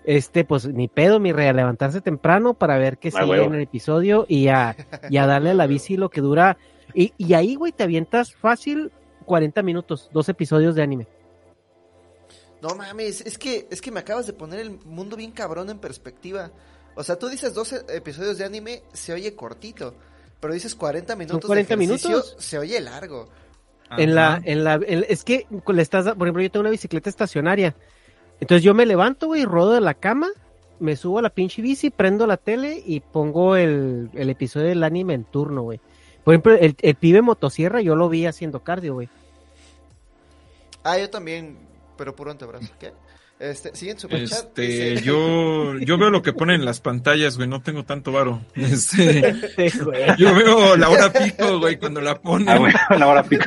Este, 0.06 0.45
pues, 0.45 0.66
ni 0.67 0.88
pedo, 0.88 1.19
mi 1.19 1.34
rey, 1.34 1.48
a 1.48 1.53
levantarse 1.53 2.00
temprano 2.01 2.53
para 2.53 2.77
ver 2.77 2.98
qué 2.98 3.09
Ah, 3.09 3.11
sigue 3.22 3.26
huevo. 3.26 3.45
en 3.48 3.56
el 3.56 3.61
episodio 3.64 4.26
y 4.30 4.48
a, 4.48 4.76
y 5.09 5.17
a 5.17 5.26
darle 5.26 5.50
a 5.50 5.53
la 5.53 5.67
bici 5.67 5.98
lo 5.98 6.09
que 6.09 6.22
dura. 6.22 6.58
Y, 6.93 7.14
y 7.17 7.34
ahí, 7.34 7.56
güey, 7.56 7.74
te 7.74 7.84
avientas 7.84 8.34
fácil 8.34 8.92
40 9.26 9.61
minutos, 9.64 10.09
dos 10.14 10.30
episodios 10.30 10.76
de 10.76 10.84
anime. 10.84 11.08
No 12.61 12.74
mames, 12.76 13.22
es 13.22 13.38
que, 13.38 13.67
es 13.69 13.82
que 13.82 13.92
me 13.92 14.00
acabas 14.00 14.26
de 14.26 14.34
poner 14.34 14.59
el 14.61 14.72
mundo 14.85 15.16
bien 15.16 15.32
cabrón 15.32 15.69
en 15.69 15.77
perspectiva. 15.80 16.51
O 16.95 17.03
sea, 17.03 17.19
tú 17.19 17.27
dices 17.27 17.53
12 17.53 17.82
episodios 17.90 18.38
de 18.40 18.45
anime, 18.45 18.82
se 18.93 19.14
oye 19.14 19.35
cortito. 19.35 19.93
Pero 20.40 20.54
dices 20.54 20.76
40 20.76 21.16
minutos 21.16 21.46
40 21.46 21.76
de 21.76 21.84
ejercicio, 21.84 22.10
minutos. 22.10 22.36
se 22.40 22.58
oye 22.60 22.80
largo. 22.80 23.28
En 23.98 24.14
la, 24.16 24.42
en 24.44 24.64
la, 24.64 24.76
en- 24.86 25.06
es 25.08 25.24
que 25.24 25.48
le 25.68 25.82
estás, 25.82 26.06
por 26.16 26.28
ejemplo, 26.28 26.44
yo 26.44 26.52
tengo 26.52 26.62
una 26.62 26.70
bicicleta 26.70 27.10
estacionaria. 27.10 27.76
Entonces 28.40 28.64
yo 28.64 28.74
me 28.74 28.86
levanto, 28.86 29.28
güey, 29.28 29.46
rodo 29.46 29.72
de 29.74 29.82
la 29.82 29.94
cama, 29.96 30.28
me 30.80 30.96
subo 30.96 31.20
a 31.20 31.22
la 31.24 31.30
pinche 31.32 31.62
bici, 31.62 31.90
prendo 31.90 32.28
la 32.28 32.38
tele 32.38 32.84
y 32.86 33.00
pongo 33.00 33.56
el, 33.56 34.10
el 34.14 34.30
episodio 34.30 34.68
del 34.68 34.84
anime 34.84 35.14
en 35.16 35.24
turno, 35.24 35.64
güey. 35.64 35.80
Por 36.24 36.34
ejemplo, 36.34 36.54
el, 36.54 36.76
el 36.82 36.96
pibe 36.96 37.22
motosierra 37.22 37.82
yo 37.82 37.96
lo 37.96 38.10
vi 38.10 38.26
haciendo 38.26 38.60
cardio, 38.60 38.94
güey. 38.96 39.10
Ah, 40.84 40.98
yo 40.98 41.10
también, 41.10 41.58
pero 41.98 42.16
puro 42.16 42.32
antebrazo. 42.32 42.72
¿Qué? 42.80 42.92
Este, 43.40 43.76
siguiente 43.76 44.02
superchat. 44.02 44.40
Este, 44.48 44.62
dice- 44.62 45.02
yo, 45.04 45.78
yo 45.80 45.98
veo 45.98 46.10
lo 46.10 46.22
que 46.24 46.34
ponen 46.34 46.56
en 46.62 46.66
las 46.66 46.80
pantallas, 46.82 47.38
güey, 47.38 47.48
no 47.48 47.62
tengo 47.62 47.84
tanto 47.84 48.12
varo. 48.12 48.42
Este, 48.56 49.36
yo 50.18 50.34
veo 50.34 50.76
la 50.76 50.90
hora 50.90 51.14
pico, 51.14 51.60
güey, 51.60 51.78
cuando 51.78 52.02
la 52.02 52.20
ponen. 52.20 52.50
Ah, 52.50 52.58
bueno, 52.58 52.80
la 52.98 53.08
hora 53.08 53.24
pico. 53.24 53.44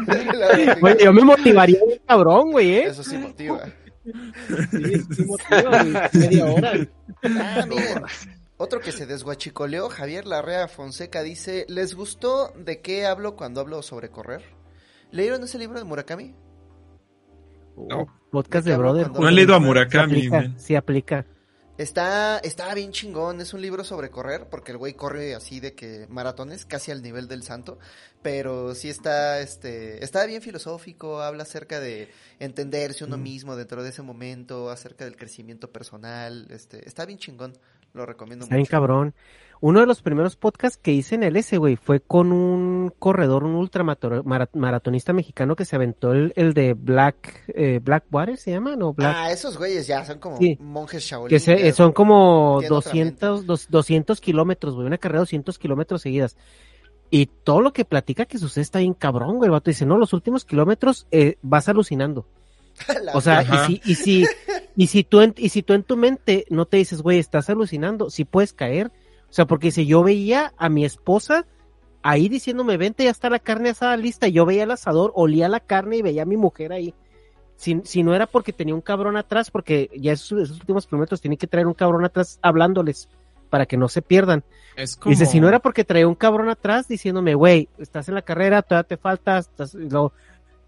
Güey, 0.80 0.96
yo 1.02 1.12
me 1.12 1.24
motivaría 1.24 1.80
bien 1.86 2.00
cabrón, 2.06 2.52
güey, 2.52 2.70
¿eh? 2.76 2.84
Eso 2.86 3.02
sí 3.02 3.16
motiva. 3.18 3.64
Sí, 4.04 5.02
sí 5.14 5.24
motiva, 5.24 5.82
güey. 5.82 5.94
Media 6.12 6.44
hora. 6.46 6.72
Ah, 7.24 7.66
miren. 7.68 8.02
Otro 8.58 8.80
que 8.80 8.92
se 8.92 9.06
desguachicoleó, 9.06 9.88
Javier 9.88 10.26
Larrea 10.26 10.68
Fonseca 10.68 11.22
dice, 11.22 11.64
¿les 11.68 11.94
gustó 11.94 12.52
de 12.56 12.80
qué 12.80 13.06
hablo 13.06 13.34
cuando 13.34 13.60
hablo 13.60 13.82
sobre 13.82 14.10
correr? 14.10 14.42
¿Leyeron 15.12 15.42
ese 15.42 15.58
libro 15.58 15.78
de 15.78 15.84
Murakami? 15.84 16.34
No. 17.76 18.06
Podcast 18.30 18.66
¿De 18.66 18.76
brother. 18.76 19.10
No 19.10 19.30
leído 19.30 19.54
a 19.54 19.58
Murakami, 19.60 20.26
aplica, 20.28 20.52
sí 20.58 20.76
aplica. 20.76 21.26
Está, 21.78 22.38
está 22.40 22.74
bien 22.74 22.92
chingón, 22.92 23.40
es 23.40 23.54
un 23.54 23.62
libro 23.62 23.84
sobre 23.84 24.10
correr, 24.10 24.48
porque 24.50 24.72
el 24.72 24.76
güey 24.78 24.92
corre 24.92 25.34
así 25.34 25.60
de 25.60 25.74
que 25.74 26.06
maratones, 26.10 26.66
casi 26.66 26.90
al 26.90 27.00
nivel 27.02 27.26
del 27.26 27.42
santo, 27.42 27.78
pero 28.20 28.74
sí 28.74 28.90
está, 28.90 29.40
este, 29.40 30.04
está 30.04 30.26
bien 30.26 30.42
filosófico, 30.42 31.22
habla 31.22 31.44
acerca 31.44 31.80
de 31.80 32.10
entenderse 32.38 33.04
uno 33.04 33.16
Mm. 33.16 33.22
mismo 33.22 33.56
dentro 33.56 33.82
de 33.82 33.88
ese 33.88 34.02
momento, 34.02 34.68
acerca 34.70 35.06
del 35.06 35.16
crecimiento 35.16 35.70
personal, 35.72 36.48
este, 36.50 36.86
está 36.86 37.06
bien 37.06 37.18
chingón, 37.18 37.54
lo 37.94 38.04
recomiendo 38.04 38.44
Está 38.44 38.56
bien 38.56 38.62
mucho. 38.64 38.70
cabrón. 38.70 39.14
Uno 39.62 39.80
de 39.80 39.86
los 39.86 40.00
primeros 40.00 40.36
podcasts 40.36 40.78
que 40.82 40.90
hice 40.92 41.16
en 41.16 41.22
el 41.22 41.36
S, 41.36 41.56
güey, 41.58 41.76
fue 41.76 42.00
con 42.00 42.32
un 42.32 42.90
corredor, 42.98 43.44
un 43.44 43.56
ultramaratonista 43.56 45.12
mexicano 45.12 45.54
que 45.54 45.64
se 45.66 45.76
aventó 45.76 46.12
el, 46.12 46.32
el 46.36 46.54
de 46.54 46.72
Black, 46.74 47.44
eh, 47.48 47.78
Blackwater, 47.82 48.38
¿se 48.38 48.52
llama? 48.52 48.74
No, 48.76 48.94
Black. 48.94 49.14
Ah, 49.16 49.30
esos 49.32 49.58
güeyes 49.58 49.86
ya 49.86 50.04
son 50.04 50.18
como 50.18 50.38
Sí. 50.38 50.56
monjes 50.60 51.02
Shaolin. 51.04 51.28
que 51.28 51.38
se- 51.40 51.68
eh, 51.68 51.72
son 51.72 51.92
como 51.92 52.56
tienen 52.60 52.76
otra 52.78 52.90
200, 52.90 53.46
dos- 53.46 53.66
200 53.68 54.20
kilómetros, 54.20 54.74
güey, 54.74 54.86
una 54.86 54.96
carrera 54.98 55.18
de 55.18 55.22
200 55.22 55.58
kilómetros 55.58 56.02
seguidas. 56.02 56.36
Y 57.10 57.26
todo 57.26 57.60
lo 57.60 57.72
que 57.72 57.84
platica 57.84 58.24
que 58.24 58.38
sucede 58.38 58.62
está 58.62 58.78
bien 58.78 58.94
cabrón, 58.94 59.36
güey. 59.36 59.46
El 59.48 59.52
vato 59.52 59.70
dice, 59.70 59.84
no, 59.84 59.98
los 59.98 60.12
últimos 60.14 60.44
kilómetros 60.46 61.06
eh, 61.10 61.36
vas 61.42 61.68
alucinando. 61.68 62.24
La 63.02 63.12
O 63.12 63.20
sea, 63.20 63.40
Ajá. 63.40 63.66
y 63.68 63.76
si, 63.76 63.90
y 63.90 63.94
si, 63.96 64.26
y 64.76 64.86
si 64.86 65.04
tú 65.04 65.20
en, 65.20 65.34
y 65.36 65.50
si 65.50 65.62
tú 65.62 65.74
en 65.74 65.82
tu 65.82 65.98
mente 65.98 66.46
no 66.48 66.64
te 66.64 66.78
dices, 66.78 67.02
güey, 67.02 67.18
estás 67.18 67.50
alucinando, 67.50 68.08
si 68.08 68.24
puedes 68.24 68.54
caer. 68.54 68.90
O 69.30 69.32
sea, 69.32 69.46
porque 69.46 69.70
si 69.70 69.86
yo 69.86 70.02
veía 70.02 70.52
a 70.56 70.68
mi 70.68 70.84
esposa 70.84 71.46
ahí 72.02 72.28
diciéndome, 72.28 72.76
vente, 72.76 73.04
ya 73.04 73.10
está 73.10 73.30
la 73.30 73.38
carne 73.38 73.70
asada 73.70 73.96
lista, 73.96 74.26
y 74.28 74.32
yo 74.32 74.44
veía 74.44 74.64
el 74.64 74.70
asador, 74.72 75.12
olía 75.14 75.48
la 75.48 75.60
carne 75.60 75.98
y 75.98 76.02
veía 76.02 76.22
a 76.22 76.26
mi 76.26 76.36
mujer 76.36 76.72
ahí. 76.72 76.94
Si, 77.56 77.80
si 77.84 78.02
no 78.02 78.14
era 78.14 78.26
porque 78.26 78.52
tenía 78.52 78.74
un 78.74 78.80
cabrón 78.80 79.16
atrás, 79.16 79.50
porque 79.50 79.90
ya 79.96 80.12
esos, 80.12 80.40
esos 80.42 80.60
últimos 80.60 80.86
kilómetros 80.86 81.20
tienen 81.20 81.36
que 81.38 81.46
traer 81.46 81.66
un 81.66 81.74
cabrón 81.74 82.04
atrás 82.04 82.38
hablándoles 82.42 83.08
para 83.50 83.66
que 83.66 83.76
no 83.76 83.88
se 83.88 84.00
pierdan. 84.00 84.42
Es 84.76 84.96
como... 84.96 85.10
Dice, 85.10 85.26
si 85.26 85.40
no 85.40 85.48
era 85.48 85.58
porque 85.58 85.84
traía 85.84 86.08
un 86.08 86.14
cabrón 86.14 86.48
atrás 86.48 86.88
diciéndome, 86.88 87.34
güey, 87.34 87.68
estás 87.78 88.08
en 88.08 88.14
la 88.14 88.22
carrera, 88.22 88.62
todavía 88.62 88.88
te 88.88 88.96
falta, 88.96 89.38
estás- 89.38 89.74
lo- 89.74 90.12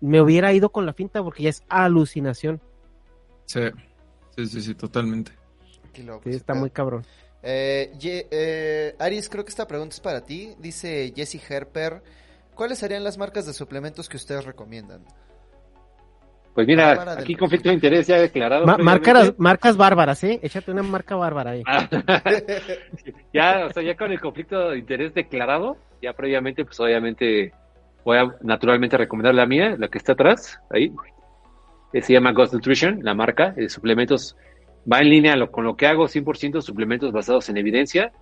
me 0.00 0.20
hubiera 0.20 0.52
ido 0.52 0.68
con 0.68 0.84
la 0.84 0.92
finta 0.92 1.22
porque 1.22 1.44
ya 1.44 1.50
es 1.50 1.62
alucinación. 1.68 2.60
Sí, 3.46 3.60
sí, 4.36 4.46
sí, 4.46 4.60
sí, 4.62 4.74
totalmente. 4.74 5.32
Sí, 6.24 6.30
está 6.36 6.54
muy 6.60 6.70
cabrón. 6.70 7.04
Eh, 7.42 7.92
Ye- 7.98 8.28
eh, 8.30 8.94
Aris, 8.98 9.28
creo 9.28 9.44
que 9.44 9.50
esta 9.50 9.66
pregunta 9.66 9.94
es 9.94 10.00
para 10.00 10.20
ti. 10.24 10.54
Dice 10.58 11.12
Jesse 11.14 11.40
Herper. 11.50 12.02
¿Cuáles 12.54 12.78
serían 12.78 13.02
las 13.02 13.18
marcas 13.18 13.46
de 13.46 13.52
suplementos 13.52 14.08
que 14.08 14.16
ustedes 14.16 14.44
recomiendan? 14.44 15.04
Pues 16.54 16.66
mira, 16.66 16.94
del- 16.94 17.18
aquí 17.24 17.34
conflicto 17.34 17.70
de 17.70 17.74
interés 17.76 18.06
ya 18.06 18.18
declarado. 18.20 18.66
Ma- 18.66 18.76
marcas, 18.76 19.32
marcas 19.38 19.76
bárbaras, 19.76 20.22
¿eh? 20.22 20.38
Échate 20.42 20.70
una 20.70 20.82
marca 20.82 21.16
bárbara 21.16 21.52
ahí. 21.52 21.62
Ah, 21.66 21.88
ya, 23.32 23.66
o 23.66 23.72
sea, 23.72 23.82
ya 23.82 23.96
con 23.96 24.12
el 24.12 24.20
conflicto 24.20 24.70
de 24.70 24.78
interés 24.78 25.14
declarado, 25.14 25.78
ya 26.02 26.12
previamente, 26.12 26.64
pues 26.64 26.78
obviamente 26.78 27.52
voy 28.04 28.18
a 28.18 28.36
naturalmente 28.42 28.96
recomendar 28.98 29.34
la 29.34 29.46
mía, 29.46 29.76
la 29.78 29.88
que 29.88 29.96
está 29.98 30.12
atrás, 30.12 30.60
ahí. 30.70 30.92
que 31.90 32.02
se 32.02 32.12
llama 32.12 32.32
Ghost 32.32 32.52
Nutrition, 32.52 33.00
la 33.02 33.14
marca 33.14 33.52
de 33.52 33.68
suplementos. 33.70 34.36
Va 34.90 35.00
en 35.00 35.10
línea 35.10 35.36
lo- 35.36 35.50
con 35.50 35.64
lo 35.64 35.76
que 35.76 35.86
hago, 35.86 36.08
100% 36.08 36.60
suplementos 36.62 37.12
basados 37.12 37.48
en 37.48 37.56
evidencia 37.56 38.12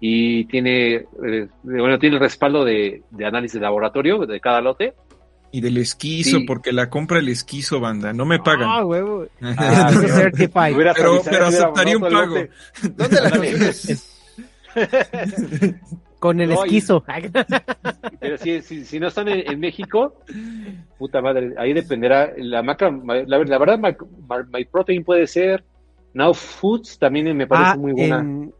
y 0.00 0.44
tiene, 0.46 0.94
eh, 1.24 1.48
bueno, 1.62 1.98
tiene 1.98 2.16
el 2.16 2.20
respaldo 2.20 2.64
de, 2.64 3.02
de 3.10 3.24
análisis 3.24 3.54
de 3.54 3.60
laboratorio 3.60 4.18
de 4.26 4.40
cada 4.40 4.60
lote. 4.60 4.94
Y 5.52 5.60
del 5.60 5.76
esquizo, 5.78 6.38
Sí. 6.38 6.44
porque 6.46 6.72
la 6.72 6.88
compra 6.90 7.18
el 7.18 7.28
esquizo, 7.28 7.78
banda. 7.78 8.12
No 8.12 8.24
me 8.24 8.38
pagan. 8.38 8.68
Ah, 8.70 8.84
huevo. 8.84 9.26
Ah, 9.42 9.90
pero- 10.96 11.20
aceptaría 11.46 11.96
un 11.96 12.02
pago. 12.02 12.26
lote. 12.26 12.50
¿Dónde 12.96 13.20
la 13.20 13.30
consigues? 13.30 14.08
Con 16.18 16.40
el 16.40 16.50
No, 16.50 16.54
y- 16.64 16.68
esquizo. 16.68 17.04
Pero 18.20 18.38
si, 18.38 18.62
si, 18.62 18.84
si 18.84 19.00
no 19.00 19.08
están 19.08 19.28
en, 19.28 19.50
en 19.50 19.58
México, 19.58 20.14
puta 20.98 21.20
madre, 21.20 21.52
ahí 21.58 21.72
dependerá. 21.72 22.32
La 22.36 22.62
marca, 22.62 22.90
la, 22.90 23.38
la 23.44 23.58
verdad, 23.58 23.78
My, 23.78 23.94
My 24.52 24.64
Protein 24.64 25.02
puede 25.04 25.26
ser. 25.26 25.64
Now 26.14 26.34
Foods 26.34 26.98
también 26.98 27.36
me 27.36 27.46
parece 27.46 27.70
Ah, 27.72 27.76
muy 27.76 27.92
buena. 27.92 28.20
en, 28.20 28.54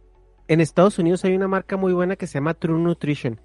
en 0.48 0.60
Estados 0.60 0.98
Unidos 0.98 1.24
hay 1.24 1.34
una 1.34 1.48
marca 1.48 1.76
muy 1.76 1.92
buena 1.92 2.16
que 2.16 2.26
se 2.26 2.34
llama 2.34 2.54
True 2.54 2.78
Nutrition. 2.78 3.40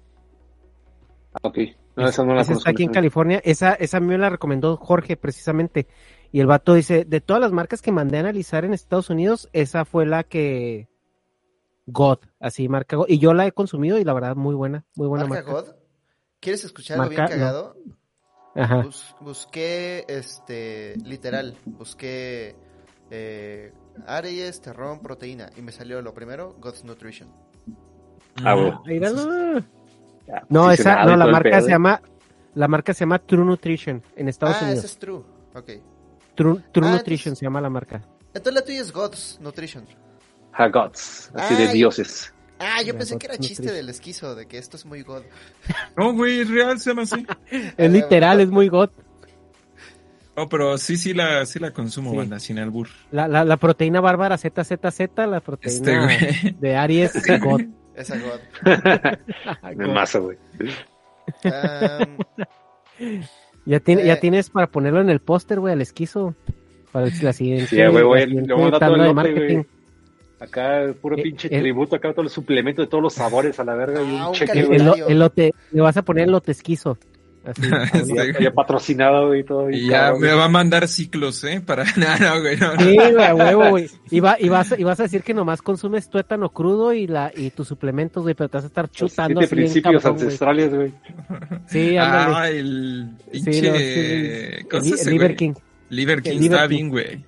Ah, 1.34 1.40
ok, 1.42 1.58
no, 1.96 2.08
esa 2.08 2.24
no 2.24 2.34
la 2.34 2.40
Esa 2.42 2.54
está 2.54 2.70
aquí 2.70 2.84
en 2.84 2.92
California. 2.92 3.40
Esa, 3.44 3.74
esa 3.74 3.98
a 3.98 4.00
mí 4.00 4.06
me 4.06 4.18
la 4.18 4.30
recomendó 4.30 4.76
Jorge 4.76 5.16
precisamente. 5.16 5.86
Y 6.32 6.40
el 6.40 6.46
vato 6.46 6.74
dice, 6.74 7.04
de 7.04 7.20
todas 7.20 7.40
las 7.40 7.52
marcas 7.52 7.80
que 7.82 7.92
mandé 7.92 8.18
a 8.18 8.20
analizar 8.20 8.64
en 8.64 8.74
Estados 8.74 9.10
Unidos, 9.10 9.48
esa 9.52 9.84
fue 9.84 10.06
la 10.06 10.24
que... 10.24 10.88
God, 11.86 12.18
así 12.38 12.68
marca 12.68 12.96
God. 12.96 13.06
Y 13.08 13.18
yo 13.18 13.32
la 13.32 13.46
he 13.46 13.52
consumido 13.52 13.98
y 13.98 14.04
la 14.04 14.12
verdad 14.12 14.36
muy 14.36 14.54
buena, 14.54 14.84
muy 14.94 15.08
buena 15.08 15.26
¿Marca 15.26 15.50
marca. 15.52 15.70
God? 15.70 15.76
¿Quieres 16.38 16.62
escuchar 16.64 16.98
algo 17.00 17.08
bien 17.10 17.22
no. 17.22 17.28
cagado? 17.30 17.76
Ajá. 18.54 18.82
Bus- 18.82 19.14
busqué, 19.20 20.04
este, 20.06 20.96
literal, 21.02 21.56
busqué 21.64 22.56
eh, 23.10 23.72
Aries, 24.06 24.60
terrón, 24.60 25.00
proteína. 25.00 25.50
Y 25.56 25.62
me 25.62 25.72
salió 25.72 26.00
lo 26.02 26.14
primero, 26.14 26.56
God's 26.60 26.84
Nutrition. 26.84 27.28
Ah, 28.44 28.54
bueno. 28.54 28.82
Ya, 28.86 30.42
No, 30.48 30.70
esa, 30.70 31.04
no, 31.04 31.16
la 31.16 31.26
marca 31.26 31.50
pedo, 31.50 31.62
se 31.62 31.70
llama, 31.70 32.02
la 32.54 32.68
marca 32.68 32.92
se 32.94 33.00
llama 33.00 33.18
True 33.18 33.44
Nutrition 33.44 34.02
en 34.16 34.28
Estados 34.28 34.56
ah, 34.60 34.64
Unidos. 34.64 34.78
ese 34.84 34.86
es 34.94 34.98
true. 34.98 35.22
Ok. 35.54 35.70
True, 36.34 36.62
True 36.72 36.86
Ah, 36.88 36.92
Nutrition 36.92 37.30
entonces- 37.32 37.38
se 37.38 37.46
llama 37.46 37.60
la 37.60 37.70
marca. 37.70 38.02
Entonces 38.34 38.54
la 38.54 38.62
tuya 38.64 38.80
es 38.80 38.92
God's 38.92 39.38
Nutrition. 39.40 39.86
Hagots, 40.52 41.30
así 41.34 41.54
de 41.54 41.68
dioses. 41.72 42.32
Ah, 42.58 42.82
yo 42.82 42.96
pensé 42.96 43.14
God's 43.14 43.20
que 43.20 43.26
era 43.26 43.38
chiste 43.38 43.72
del 43.72 43.88
esquizo, 43.88 44.34
de 44.34 44.46
que 44.46 44.58
esto 44.58 44.76
es 44.76 44.84
muy 44.84 45.02
God. 45.02 45.22
No, 45.96 46.12
güey, 46.12 46.40
es 46.40 46.50
real, 46.50 46.78
se 46.80 46.90
llama 46.90 47.02
así. 47.02 47.24
Es 47.76 47.90
literal, 47.90 48.40
es 48.40 48.50
muy 48.50 48.68
God. 48.68 48.90
No, 50.38 50.48
pero 50.48 50.78
sí, 50.78 50.96
sí 50.96 51.14
la, 51.14 51.44
sí 51.46 51.58
la 51.58 51.72
consumo, 51.72 52.12
Sí. 52.12 52.16
banda, 52.16 52.38
sin 52.38 52.58
albur. 52.60 52.88
La, 53.10 53.26
la, 53.26 53.44
la 53.44 53.56
proteína 53.56 54.00
bárbara 54.00 54.38
ZZZ, 54.38 55.00
la 55.16 55.40
proteína 55.40 56.12
Este, 56.14 56.54
de 56.60 56.76
Aries 56.76 57.12
God. 57.42 57.62
Esa 57.96 58.16
God. 58.16 58.40
Me 59.76 59.86
God. 59.86 59.94
mazo, 59.94 60.22
güey. 60.22 60.38
Am, 61.44 62.16
Ya, 63.66 63.80
tiene, 63.80 64.02
Eh. 64.02 64.06
ya 64.06 64.20
tienes 64.20 64.48
para 64.50 64.68
ponerlo 64.68 65.00
en 65.00 65.10
el 65.10 65.20
póster, 65.20 65.60
güey, 65.60 65.72
al 65.74 65.80
esquizo. 65.82 66.34
Para 66.92 67.06
el- 67.06 67.12
la 67.22 67.32
siguiente, 67.32 67.66
Sí, 67.66 67.76
güey, 67.76 68.02
güey, 68.04 68.46
todo 68.46 68.94
el 68.96 69.02
de 69.02 69.12
marketing. 69.14 69.54
güey. 69.56 69.66
Acá, 70.40 70.94
puro 71.02 71.18
Eh, 71.18 71.22
pinche 71.22 71.48
el- 71.54 71.60
tributo, 71.62 71.96
acá 71.96 72.12
todos 72.12 72.24
los 72.26 72.32
suplementos 72.32 72.86
de 72.86 72.88
todos 72.90 73.02
los 73.02 73.12
sabores 73.14 73.58
a 73.58 73.64
la 73.64 73.74
verga. 73.74 74.00
y 74.02 74.16
Ah, 74.16 74.22
un 74.22 74.28
un 74.28 74.32
cheque, 74.34 74.60
El, 74.60 74.72
el, 74.72 74.92
el 75.08 75.18
lote, 75.18 75.52
le 75.72 75.80
vas 75.82 75.96
a 75.96 76.02
poner 76.02 76.24
el 76.26 76.30
lote 76.30 76.52
esquizo. 76.52 76.96
Así. 77.50 77.62
Sí, 78.04 78.14
Ya, 78.14 78.40
ya 78.40 78.50
patrocinado 78.52 79.34
y 79.34 79.44
todo. 79.44 79.70
Y 79.70 79.76
y 79.76 79.88
ya 79.88 80.00
cabrón, 80.06 80.20
me 80.22 80.32
va 80.34 80.44
a 80.44 80.48
mandar 80.48 80.86
ciclos, 80.88 81.42
¿eh? 81.44 81.60
Para. 81.64 81.84
No, 81.96 82.16
no, 82.18 82.40
güey, 82.40 82.56
no. 82.56 82.74
no. 82.74 82.80
Sí, 82.80 82.94
güey, 82.96 83.24
a 83.24 83.34
huevo, 83.34 83.70
güey. 83.70 83.88
Y, 84.10 84.20
va, 84.20 84.36
y, 84.38 84.48
vas, 84.48 84.72
a- 84.72 84.78
y 84.80 84.84
vas 84.84 85.00
a 85.00 85.04
decir 85.04 85.22
que 85.22 85.34
nomás 85.34 85.62
consumes 85.62 86.08
tuétano 86.10 86.50
crudo 86.50 86.92
y 86.92 87.06
la 87.06 87.32
y 87.34 87.50
tus 87.50 87.68
suplementos, 87.68 88.22
güey, 88.22 88.34
pero 88.34 88.48
te 88.48 88.58
vas 88.58 88.64
a 88.64 88.68
estar 88.68 88.88
chutando 88.90 89.40
siete 89.40 89.54
principios 89.56 90.02
cabrón, 90.02 90.14
güey. 90.16 90.24
ancestrales, 90.26 90.74
güey. 90.74 90.92
Sí, 91.66 91.96
ándale. 91.96 92.34
Ah, 92.36 92.48
el 92.50 93.08
Sí, 93.32 93.40
pinche. 93.42 93.70
no, 93.70 93.78
sí, 93.78 94.64
¿cómo 94.70 94.82
el, 94.82 94.88
se 94.88 94.88
el 94.88 94.94
ese, 95.00 95.10
Liver 95.10 95.26
güey? 95.28 95.36
King. 95.36 95.52
Liver 95.90 96.22
King 96.22 96.30
El 96.30 96.38
Liver 96.40 96.52
está 96.56 96.68
King. 96.68 96.76
bien, 96.76 96.88
güey. 96.90 97.24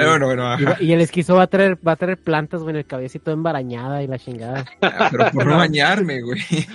Sí. 0.00 0.06
Pero 0.06 0.10
bueno, 0.10 0.26
bueno, 0.26 0.42
Y, 0.58 0.64
va- 0.64 0.70
ajá. 0.72 0.82
y 0.82 0.92
el 0.92 1.00
esquizo 1.00 1.34
va 1.36 1.42
a 1.42 1.46
traer, 1.46 1.78
va 1.86 1.92
a 1.92 1.96
traer 1.96 2.18
plantas, 2.18 2.62
güey, 2.62 2.70
en 2.74 2.78
el 2.78 2.86
cabecito 2.86 3.30
embarañada 3.30 4.02
y 4.02 4.06
la 4.06 4.18
chingada. 4.18 4.64
Ah, 4.80 5.08
Pero 5.10 5.30
por 5.32 5.46
no 5.46 5.56
bañarme, 5.56 6.20
güey. 6.22 6.40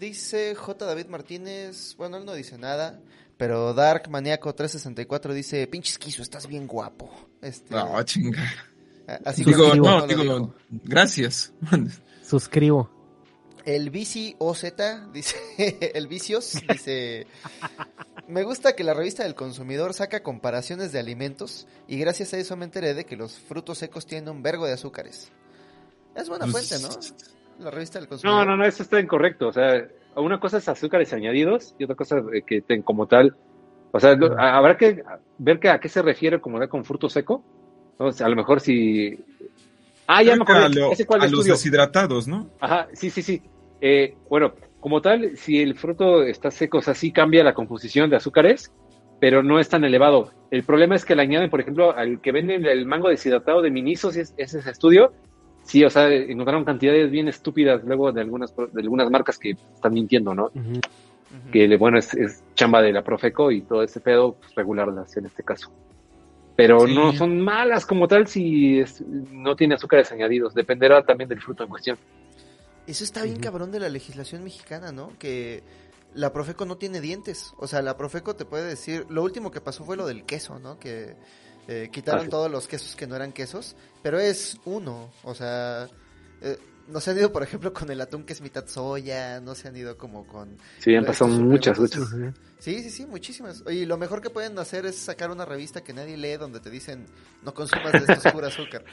dice 0.00 0.54
J. 0.54 0.84
David 0.86 1.06
Martínez. 1.06 1.94
Bueno, 1.96 2.16
él 2.16 2.24
no 2.24 2.34
dice 2.34 2.58
nada. 2.58 3.00
Pero 3.36 3.72
Dark 3.74 4.08
Maníaco 4.10 4.54
364 4.54 5.34
dice: 5.34 5.66
Pinche 5.66 5.92
esquizo, 5.92 6.22
estás 6.22 6.46
bien 6.46 6.66
guapo. 6.66 7.10
Este, 7.40 7.74
No, 7.74 8.02
chinga. 8.02 8.42
así 9.24 9.44
Digo, 9.44 9.74
no, 9.74 10.00
lo 10.00 10.06
digo, 10.06 10.54
gracias. 10.84 11.52
Suscribo. 12.22 12.90
El 13.64 13.90
Vici 13.90 14.34
OZ 14.38 14.64
dice, 15.12 15.36
el 15.94 16.08
Vicios 16.08 16.58
dice, 16.66 17.26
me 18.30 18.42
gusta 18.44 18.74
que 18.74 18.84
la 18.84 18.94
revista 18.94 19.22
del 19.24 19.34
consumidor 19.34 19.92
saca 19.94 20.22
comparaciones 20.22 20.92
de 20.92 20.98
alimentos 20.98 21.66
y 21.88 21.98
gracias 21.98 22.32
a 22.34 22.38
eso 22.38 22.56
me 22.56 22.64
enteré 22.64 22.94
de 22.94 23.04
que 23.04 23.16
los 23.16 23.38
frutos 23.38 23.78
secos 23.78 24.06
tienen 24.06 24.28
un 24.30 24.42
vergo 24.42 24.66
de 24.66 24.72
azúcares. 24.72 25.30
Es 26.14 26.28
buena 26.28 26.46
Pues, 26.46 26.68
fuente, 26.68 26.86
¿no? 26.86 27.64
La 27.64 27.70
revista 27.70 27.98
del 27.98 28.06
No, 28.06 28.10
consumidor. 28.10 28.46
no, 28.46 28.56
no, 28.56 28.64
eso 28.64 28.82
está 28.82 28.98
incorrecto. 29.00 29.48
O 29.48 29.52
sea, 29.52 29.86
una 30.16 30.40
cosa 30.40 30.58
es 30.58 30.68
azúcares 30.68 31.12
añadidos 31.12 31.74
y 31.78 31.84
otra 31.84 31.94
cosa 31.96 32.16
que 32.46 32.62
ten- 32.62 32.82
como 32.82 33.06
tal. 33.06 33.36
O 33.92 34.00
sea, 34.00 34.14
lo- 34.14 34.38
a- 34.38 34.56
habrá 34.56 34.76
que 34.76 35.02
ver 35.38 35.58
que 35.60 35.68
a 35.68 35.78
qué 35.78 35.88
se 35.88 36.00
refiere 36.02 36.40
como 36.40 36.58
tal 36.58 36.68
con 36.68 36.84
fruto 36.84 37.08
seco. 37.08 37.44
¿no? 37.98 38.06
O 38.06 38.12
sea, 38.12 38.26
a 38.26 38.30
lo 38.30 38.36
mejor 38.36 38.60
si. 38.60 39.18
Ah, 40.06 40.22
ya 40.22 40.34
me 40.36 40.42
acuerdo. 40.42 40.64
a, 40.64 40.68
lo- 40.70 40.92
¿Ese 40.92 41.04
cuál 41.06 41.20
a 41.22 41.28
los 41.28 41.44
deshidratados, 41.44 42.26
¿no? 42.26 42.48
Ajá, 42.60 42.88
sí, 42.94 43.10
sí, 43.10 43.22
sí. 43.22 43.42
Eh, 43.80 44.16
bueno, 44.28 44.54
como 44.80 45.00
tal, 45.02 45.36
si 45.36 45.60
el 45.60 45.74
fruto 45.76 46.22
está 46.22 46.50
seco, 46.50 46.78
o 46.78 46.82
sea, 46.82 46.94
sí 46.94 47.12
cambia 47.12 47.44
la 47.44 47.54
composición 47.54 48.08
de 48.10 48.16
azúcares, 48.16 48.72
pero 49.20 49.42
no 49.42 49.58
es 49.60 49.68
tan 49.68 49.84
elevado. 49.84 50.30
El 50.50 50.62
problema 50.64 50.94
es 50.96 51.04
que 51.04 51.14
le 51.14 51.22
añaden, 51.22 51.50
por 51.50 51.60
ejemplo, 51.60 51.94
al 51.94 52.20
que 52.20 52.32
venden 52.32 52.64
el 52.64 52.86
mango 52.86 53.08
deshidratado 53.10 53.60
de 53.62 53.70
Miniso, 53.70 54.10
si 54.10 54.20
es, 54.20 54.34
ese 54.38 54.58
es 54.60 54.66
estudio, 54.66 55.12
sí, 55.62 55.84
o 55.84 55.90
sea, 55.90 56.08
encontraron 56.12 56.64
cantidades 56.64 57.10
bien 57.10 57.28
estúpidas 57.28 57.84
luego 57.84 58.10
de 58.12 58.22
algunas, 58.22 58.54
de 58.56 58.80
algunas 58.80 59.10
marcas 59.10 59.38
que 59.38 59.50
están 59.74 59.92
mintiendo, 59.92 60.34
¿no? 60.34 60.50
Que, 61.52 61.76
bueno, 61.76 61.98
es, 61.98 62.12
es 62.14 62.42
chamba 62.54 62.82
de 62.82 62.92
la 62.92 63.02
Profeco 63.04 63.52
y 63.52 63.60
todo 63.60 63.82
ese 63.82 64.00
pedo, 64.00 64.32
pues, 64.40 64.54
regularlas 64.54 65.16
en 65.16 65.26
este 65.26 65.42
caso. 65.44 65.70
Pero 66.56 66.86
Sí. 66.86 66.94
no 66.94 67.12
son 67.12 67.40
malas 67.40 67.86
como 67.86 68.08
tal 68.08 68.26
si 68.26 68.80
es- 68.80 69.00
no 69.00 69.54
tiene 69.54 69.74
azúcares 69.74 70.10
añadidos, 70.10 70.54
dependerá 70.54 71.02
también 71.02 71.28
del 71.28 71.40
fruto 71.40 71.62
en 71.62 71.68
cuestión. 71.70 71.98
Eso 72.90 73.04
está 73.04 73.22
bien 73.22 73.38
cabrón 73.38 73.70
de 73.70 73.78
la 73.78 73.88
legislación 73.88 74.42
mexicana, 74.42 74.90
¿no? 74.90 75.16
Que 75.16 75.62
la 76.12 76.32
Profeco 76.32 76.66
no 76.66 76.76
tiene 76.76 77.00
dientes. 77.00 77.52
O 77.56 77.68
sea, 77.68 77.82
la 77.82 77.96
Profeco 77.96 78.34
te 78.34 78.44
puede 78.44 78.64
decir, 78.64 79.06
lo 79.08 79.22
último 79.22 79.52
que 79.52 79.60
pasó 79.60 79.84
fue 79.84 79.96
lo 79.96 80.06
del 80.06 80.24
queso, 80.24 80.58
¿no? 80.58 80.76
Que 80.78 81.14
eh, 81.68 81.88
quitaron 81.92 82.28
todos 82.28 82.50
los 82.50 82.66
quesos 82.66 82.96
que 82.96 83.06
no 83.06 83.14
eran 83.14 83.30
quesos, 83.30 83.76
pero 84.02 84.18
es 84.18 84.58
uno. 84.64 85.12
O 85.22 85.36
sea, 85.36 85.88
eh, 86.42 86.58
no 86.88 87.00
se 87.00 87.12
han 87.12 87.18
ido, 87.18 87.32
por 87.32 87.44
ejemplo, 87.44 87.72
con 87.72 87.88
el 87.90 88.00
atún 88.00 88.24
que 88.24 88.32
es 88.32 88.40
mitad 88.40 88.66
soya, 88.66 89.40
no 89.40 89.54
se 89.54 89.68
han 89.68 89.76
ido 89.76 89.96
como 89.96 90.26
con... 90.26 90.58
Sí, 90.80 90.90
han 90.96 91.04
Estos 91.04 91.18
pasado 91.18 91.40
muchas, 91.40 91.78
muchas. 91.78 92.08
Sí, 92.58 92.82
sí, 92.82 92.90
sí, 92.90 93.06
muchísimas. 93.06 93.62
Y 93.70 93.86
lo 93.86 93.98
mejor 93.98 94.20
que 94.20 94.30
pueden 94.30 94.58
hacer 94.58 94.84
es 94.84 94.96
sacar 94.96 95.30
una 95.30 95.44
revista 95.44 95.82
que 95.82 95.92
nadie 95.92 96.16
lee 96.16 96.36
donde 96.38 96.58
te 96.58 96.70
dicen, 96.70 97.06
no 97.44 97.54
consumas 97.54 97.92
de 97.92 98.12
esto, 98.12 98.32
pura 98.32 98.48
azúcar. 98.48 98.84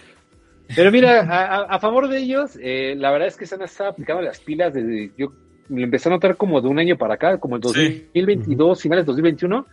Pero 0.75 0.91
mira, 0.91 1.65
a, 1.69 1.79
favor 1.79 2.07
de 2.09 2.19
ellos, 2.19 2.57
eh, 2.61 2.95
la 2.97 3.11
verdad 3.11 3.27
es 3.27 3.37
que 3.37 3.45
se 3.45 3.55
han 3.55 3.61
estado 3.61 3.91
aplicando 3.91 4.21
las 4.21 4.39
pilas 4.39 4.73
desde, 4.73 5.11
yo 5.17 5.31
lo 5.69 5.83
empecé 5.83 6.09
a 6.09 6.13
notar 6.13 6.35
como 6.37 6.61
de 6.61 6.67
un 6.67 6.79
año 6.79 6.97
para 6.97 7.15
acá, 7.15 7.37
como 7.37 7.57
Sí. 7.57 8.07
2022, 8.13 8.81
finales 8.81 9.05
de 9.05 9.07
2021, 9.07 9.65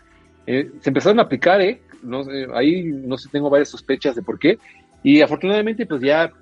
eh, 0.46 0.70
se 0.80 0.90
empezaron 0.90 1.18
a 1.18 1.22
aplicar, 1.22 1.60
eh, 1.60 1.80
no 2.02 2.24
sé, 2.24 2.46
ahí 2.54 2.84
no 2.84 3.16
sé, 3.16 3.28
tengo 3.30 3.50
varias 3.50 3.70
sospechas 3.70 4.14
de 4.14 4.22
por 4.22 4.38
qué, 4.38 4.58
y 5.02 5.20
afortunadamente 5.20 5.86
pues 5.86 6.00
ya 6.02 6.32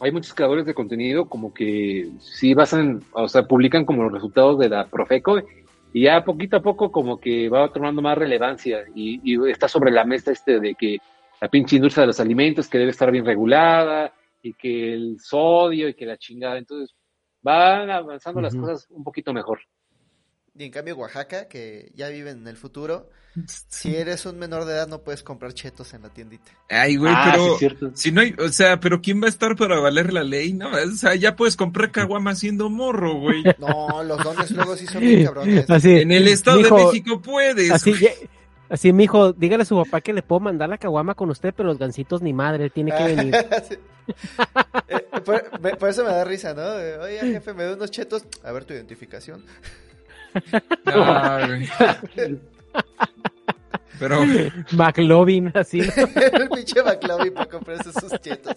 hay 0.00 0.12
muchos 0.12 0.34
creadores 0.34 0.66
de 0.66 0.74
contenido 0.74 1.26
como 1.26 1.52
que 1.52 2.08
sí 2.20 2.54
basan, 2.54 3.02
o 3.12 3.28
sea, 3.28 3.46
publican 3.46 3.84
como 3.84 4.04
los 4.04 4.12
resultados 4.12 4.58
de 4.58 4.68
la 4.68 4.86
Profeco, 4.86 5.40
y 5.92 6.04
ya 6.04 6.24
poquito 6.24 6.56
a 6.56 6.62
poco 6.62 6.90
como 6.90 7.20
que 7.20 7.48
va 7.48 7.72
tomando 7.72 8.02
más 8.02 8.16
relevancia, 8.16 8.84
y, 8.94 9.20
y 9.22 9.50
está 9.50 9.68
sobre 9.68 9.90
la 9.90 10.04
mesa 10.04 10.32
este 10.32 10.60
de 10.60 10.74
que 10.74 10.98
la 11.42 11.48
pinche 11.48 11.74
industria 11.74 12.02
de 12.02 12.06
los 12.06 12.20
alimentos 12.20 12.68
que 12.68 12.78
debe 12.78 12.92
estar 12.92 13.10
bien 13.10 13.26
regulada 13.26 14.14
y 14.42 14.54
que 14.54 14.94
el 14.94 15.16
sodio 15.20 15.88
y 15.88 15.94
que 15.94 16.06
la 16.06 16.16
chingada. 16.16 16.56
Entonces 16.56 16.94
van 17.42 17.90
avanzando 17.90 18.40
las 18.40 18.54
cosas 18.54 18.86
un 18.90 19.02
poquito 19.02 19.32
mejor. 19.32 19.58
Y 20.56 20.64
en 20.64 20.70
cambio 20.70 20.94
Oaxaca, 20.96 21.48
que 21.48 21.90
ya 21.94 22.10
viven 22.10 22.42
en 22.42 22.46
el 22.46 22.56
futuro, 22.56 23.10
si 23.68 23.96
eres 23.96 24.24
un 24.24 24.38
menor 24.38 24.66
de 24.66 24.74
edad 24.74 24.86
no 24.86 25.02
puedes 25.02 25.24
comprar 25.24 25.52
chetos 25.52 25.94
en 25.94 26.02
la 26.02 26.10
tiendita. 26.10 26.52
Ay, 26.70 26.94
güey, 26.96 27.12
Ah, 27.16 27.32
pero 27.34 27.90
si 27.96 28.12
no 28.12 28.20
hay, 28.20 28.36
o 28.38 28.48
sea, 28.50 28.78
pero 28.78 29.00
¿quién 29.00 29.20
va 29.20 29.26
a 29.26 29.30
estar 29.30 29.56
para 29.56 29.80
valer 29.80 30.12
la 30.12 30.22
ley? 30.22 30.52
No, 30.52 30.70
o 30.70 30.90
sea, 30.92 31.16
ya 31.16 31.34
puedes 31.34 31.56
comprar 31.56 31.90
caguama 31.90 32.36
siendo 32.36 32.70
morro, 32.70 33.14
güey. 33.18 33.42
No, 33.58 34.04
los 34.04 34.22
dones 34.22 34.48
luego 34.52 34.76
sí 34.76 34.86
son 34.86 35.00
bien 35.00 35.24
cabrones. 35.24 35.68
Así, 35.68 35.90
En 35.90 36.12
el 36.12 36.28
Estado 36.28 36.62
de 36.62 36.70
México 36.70 37.20
puedes. 37.20 37.72
Así, 37.72 37.90
güey. 37.90 38.02
ya- 38.02 38.12
así, 38.72 38.92
mijo, 38.92 39.32
dígale 39.32 39.62
a 39.62 39.66
su 39.66 39.76
papá 39.76 40.00
que 40.00 40.12
le 40.12 40.22
puedo 40.22 40.40
mandar 40.40 40.68
la 40.68 40.78
caguama 40.78 41.14
con 41.14 41.30
usted, 41.30 41.54
pero 41.56 41.68
los 41.68 41.78
gancitos 41.78 42.22
ni 42.22 42.32
madre, 42.32 42.70
tiene 42.70 42.92
que 42.96 43.04
venir. 43.04 43.34
Sí. 43.68 43.76
Eh, 44.88 45.06
por, 45.24 45.60
me- 45.60 45.76
por 45.76 45.88
eso 45.88 46.02
me 46.02 46.10
da 46.10 46.24
risa, 46.24 46.52
¿no? 46.54 46.62
Oye, 47.04 47.20
jefe, 47.20 47.54
me 47.54 47.62
da 47.62 47.74
unos 47.74 47.92
chetos. 47.92 48.24
A 48.42 48.50
ver 48.50 48.64
tu 48.64 48.74
identificación. 48.74 49.44
Ah, 50.86 51.46
güey. 51.46 51.68
Pero, 53.98 54.20
McLovin, 54.72 55.52
así. 55.54 55.80
¿no? 55.80 55.92
el 56.16 56.48
pinche 56.48 56.82
McLovin 56.82 57.34
para 57.34 57.46
comprarse 57.46 57.92
sus 57.92 58.10
chetos. 58.20 58.56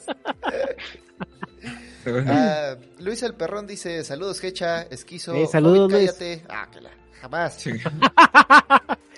Ah, 2.27 2.75
Luis 2.99 3.21
el 3.23 3.33
Perrón 3.33 3.67
dice, 3.67 4.03
saludos, 4.03 4.43
Hecha, 4.43 4.83
esquizo. 4.83 5.33
Eh, 5.33 5.47
saludos, 5.47 5.91
Luis. 5.91 6.11
cállate. 6.11 6.43
Ah, 6.49 6.67
que 6.71 6.81
la, 6.81 6.89
jamás. 7.25 7.53
sí. 7.55 7.71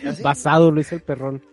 ¿Así? 0.08 0.22
Basado, 0.22 0.72
Luis 0.72 0.92
el 0.92 1.02
perrón. 1.02 1.44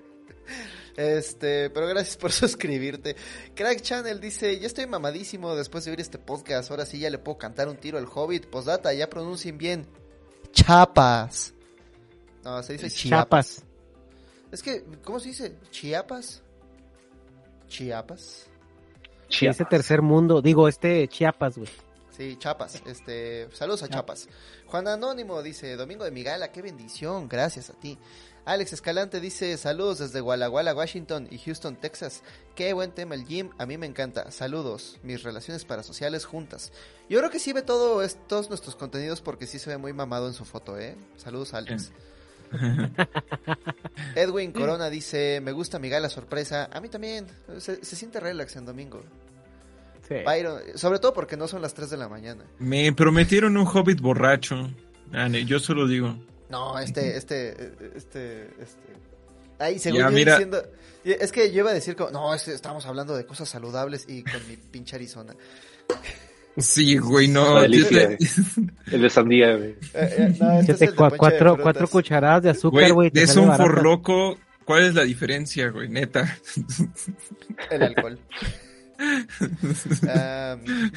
Este, 0.96 1.70
pero 1.70 1.88
gracias 1.88 2.16
por 2.16 2.30
suscribirte. 2.32 3.16
Crack 3.54 3.80
Channel 3.80 4.20
dice, 4.20 4.58
ya 4.60 4.66
estoy 4.66 4.86
mamadísimo 4.86 5.54
después 5.56 5.84
de 5.84 5.90
oír 5.90 6.00
este 6.00 6.18
podcast. 6.18 6.70
Ahora 6.70 6.86
sí 6.86 6.98
ya 6.98 7.10
le 7.10 7.18
puedo 7.18 7.38
cantar 7.38 7.68
un 7.68 7.76
tiro 7.76 7.98
al 7.98 8.06
Hobbit. 8.06 8.46
Postdata, 8.46 8.92
ya 8.92 9.10
pronuncien 9.10 9.58
bien. 9.58 9.86
Chapas. 10.52 11.52
No, 12.44 12.62
se 12.62 12.74
dice 12.74 12.90
Chiapas. 12.90 13.56
Chapas. 13.56 13.64
Es 14.52 14.62
que, 14.62 14.84
¿cómo 15.02 15.18
se 15.18 15.28
dice? 15.28 15.56
¿Chiapas? 15.70 16.42
¿Chiapas? 17.66 18.46
Ese 19.28 19.64
tercer 19.64 20.02
mundo. 20.02 20.40
Digo, 20.42 20.68
este 20.68 21.08
Chiapas, 21.08 21.58
güey. 21.58 21.70
Sí, 22.16 22.36
Chapas. 22.38 22.80
Este, 22.86 23.48
saludos 23.52 23.82
a 23.82 23.88
Chapas. 23.88 24.28
Juan 24.66 24.86
Anónimo 24.86 25.42
dice, 25.42 25.74
Domingo 25.76 26.04
de 26.04 26.12
Migala, 26.12 26.52
qué 26.52 26.62
bendición, 26.62 27.28
gracias 27.28 27.70
a 27.70 27.72
ti. 27.72 27.98
Alex 28.44 28.74
Escalante 28.74 29.20
dice, 29.20 29.56
saludos 29.56 29.98
desde 29.98 30.20
Walla 30.20 30.48
Walla, 30.48 30.74
Washington 30.74 31.26
y 31.30 31.38
Houston, 31.38 31.76
Texas. 31.76 32.22
Qué 32.54 32.72
buen 32.72 32.92
tema 32.92 33.16
el 33.16 33.26
gym, 33.26 33.50
a 33.58 33.66
mí 33.66 33.78
me 33.78 33.86
encanta. 33.86 34.30
Saludos, 34.30 35.00
mis 35.02 35.24
relaciones 35.24 35.64
parasociales 35.64 36.24
juntas. 36.24 36.70
Yo 37.08 37.18
creo 37.18 37.30
que 37.30 37.40
sí 37.40 37.52
ve 37.52 37.62
todo 37.62 38.06
todos 38.28 38.48
nuestros 38.48 38.76
contenidos 38.76 39.20
porque 39.20 39.46
sí 39.46 39.58
se 39.58 39.70
ve 39.70 39.78
muy 39.78 39.92
mamado 39.92 40.28
en 40.28 40.34
su 40.34 40.44
foto, 40.44 40.78
¿eh? 40.78 40.96
Saludos, 41.16 41.52
Alex. 41.54 41.90
Edwin 44.14 44.52
Corona 44.52 44.88
dice, 44.88 45.40
me 45.42 45.50
gusta 45.50 45.80
mi 45.80 45.88
gala 45.88 46.08
sorpresa. 46.08 46.68
A 46.72 46.80
mí 46.80 46.88
también, 46.88 47.26
se, 47.58 47.84
se 47.84 47.96
siente 47.96 48.20
relax 48.20 48.54
en 48.54 48.66
domingo. 48.66 49.02
Sí. 50.08 50.14
Byron, 50.24 50.60
sobre 50.76 50.98
todo 50.98 51.14
porque 51.14 51.36
no 51.36 51.48
son 51.48 51.62
las 51.62 51.72
3 51.74 51.90
de 51.90 51.96
la 51.96 52.08
mañana. 52.08 52.44
Me 52.58 52.92
prometieron 52.92 53.56
un 53.56 53.66
hobbit 53.66 54.00
borracho. 54.00 54.70
Ah, 55.12 55.28
ne- 55.28 55.44
yo 55.44 55.58
solo 55.58 55.86
digo. 55.86 56.16
No, 56.50 56.78
este, 56.78 57.16
este, 57.16 57.50
este, 57.96 58.44
este. 58.60 58.78
Ay, 59.58 59.78
según 59.78 60.00
Ya, 60.00 60.06
yo 60.10 60.14
mira. 60.14 60.32
diciendo. 60.34 60.62
Es 61.04 61.32
que 61.32 61.50
yo 61.52 61.60
iba 61.60 61.70
a 61.70 61.74
decir 61.74 61.96
como, 61.96 62.10
no, 62.10 62.34
es 62.34 62.42
que 62.44 62.52
estamos 62.52 62.84
hablando 62.86 63.16
de 63.16 63.24
cosas 63.26 63.48
saludables 63.48 64.06
y 64.08 64.22
con 64.22 64.46
mi 64.48 64.56
pinche 64.56 64.96
Arizona. 64.96 65.34
Sí, 66.56 66.98
güey, 66.98 67.28
no. 67.28 67.60
Delicia, 67.60 68.16
El 68.92 69.02
de 69.02 69.10
sandía, 69.10 69.56
güey. 69.56 69.70
Eh, 69.70 69.76
eh, 69.94 70.36
no, 70.40 70.60
este 70.60 70.92
cua- 70.94 71.16
cuatro, 71.16 71.56
cuatro 71.60 71.88
cucharadas 71.88 72.42
de 72.44 72.50
azúcar, 72.50 72.82
Güey, 72.82 72.90
güey. 72.92 73.10
te 73.10 73.22
es 73.22 73.36
un 73.36 73.52
forloco. 73.56 74.38
¿Cuál 74.64 74.84
es 74.84 74.94
la 74.94 75.02
diferencia, 75.02 75.68
güey? 75.70 75.88
Neta. 75.88 76.38
El 77.70 77.82
alcohol. 77.82 78.18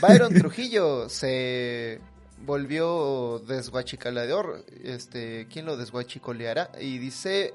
Byron 0.01 0.33
Trujillo 0.33 1.09
se 1.09 1.99
volvió 2.45 3.39
desguachicoleador. 3.47 4.65
Este, 4.83 5.47
¿quién 5.51 5.65
lo 5.65 5.77
desguachicoleará? 5.77 6.71
Y 6.79 6.97
dice, 6.97 7.53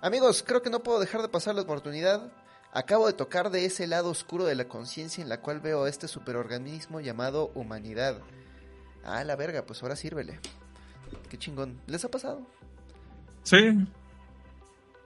amigos, 0.00 0.44
creo 0.46 0.62
que 0.62 0.70
no 0.70 0.82
puedo 0.82 1.00
dejar 1.00 1.22
de 1.22 1.28
pasar 1.28 1.54
la 1.54 1.62
oportunidad. 1.62 2.32
Acabo 2.72 3.06
de 3.06 3.12
tocar 3.12 3.50
de 3.50 3.64
ese 3.64 3.86
lado 3.86 4.10
oscuro 4.10 4.44
de 4.44 4.56
la 4.56 4.64
conciencia 4.64 5.22
en 5.22 5.28
la 5.28 5.40
cual 5.40 5.60
veo 5.60 5.84
a 5.84 5.88
este 5.88 6.08
superorganismo 6.08 7.00
llamado 7.00 7.52
humanidad. 7.54 8.18
Ah, 9.04 9.22
la 9.22 9.36
verga, 9.36 9.62
pues 9.62 9.82
ahora 9.82 9.96
sírvele. 9.96 10.40
Qué 11.28 11.38
chingón. 11.38 11.80
¿Les 11.86 12.04
ha 12.04 12.10
pasado? 12.10 12.42
Sí. 13.44 13.56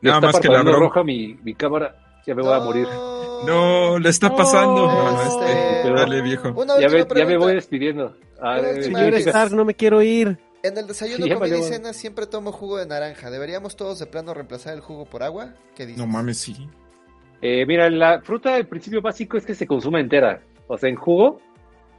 Nada 0.01 0.17
está 0.17 0.33
más 0.33 0.41
que 0.41 0.49
la 0.49 0.63
roja 0.63 1.03
mi, 1.03 1.35
mi 1.43 1.55
cámara. 1.55 2.08
Ya 2.29 2.35
me 2.35 2.43
voy 2.43 2.53
a 2.53 2.59
morir. 2.61 2.87
No, 3.47 3.99
le 3.99 4.09
está 4.11 4.37
pasando. 4.37 4.87
No, 4.87 5.13
No, 5.13 5.23
este- 5.23 5.77
este, 5.79 5.91
dale, 5.93 6.21
viejo. 6.21 6.51
Una 6.55 6.79
Ya 6.79 6.89
me, 6.91 7.07
ya 7.17 7.25
me 7.25 7.39
voy 7.39 7.55
despidiendo. 7.55 8.15
Eh, 8.45 8.83
Señor 8.83 9.15
Stark, 9.15 9.53
no 9.53 9.65
me 9.65 9.73
quiero 9.75 10.03
ir. 10.03 10.37
En 10.63 10.77
el 10.77 10.87
desayuno, 10.87 11.25
Sí, 11.25 11.33
comida 11.33 11.57
y 11.57 11.63
cena 11.63 11.93
siempre 11.95 12.27
tomo 12.27 12.53
jugo 12.53 12.77
de 12.77 12.87
naranja. 12.87 13.31
¿Deberíamos 13.31 13.77
todos 13.77 13.99
de 13.99 14.05
plano 14.07 14.35
reemplazar 14.35 14.75
el 14.75 14.81
jugo 14.81 15.07
por 15.07 15.23
agua? 15.23 15.55
¿Qué 15.75 15.87
dices? 15.87 15.99
No 15.99 16.07
mames, 16.07 16.37
sí. 16.39 16.69
Eh, 17.41 17.65
mira, 17.65 17.89
la 17.89 18.21
fruta, 18.21 18.59
el 18.59 18.67
principio 18.67 19.01
básico 19.01 19.39
es 19.39 19.47
que 19.47 19.55
se 19.55 19.67
consume 19.67 20.01
entera. 20.01 20.43
O 20.67 20.77
sea, 20.77 20.91
en 20.91 20.97
jugo, 20.97 21.41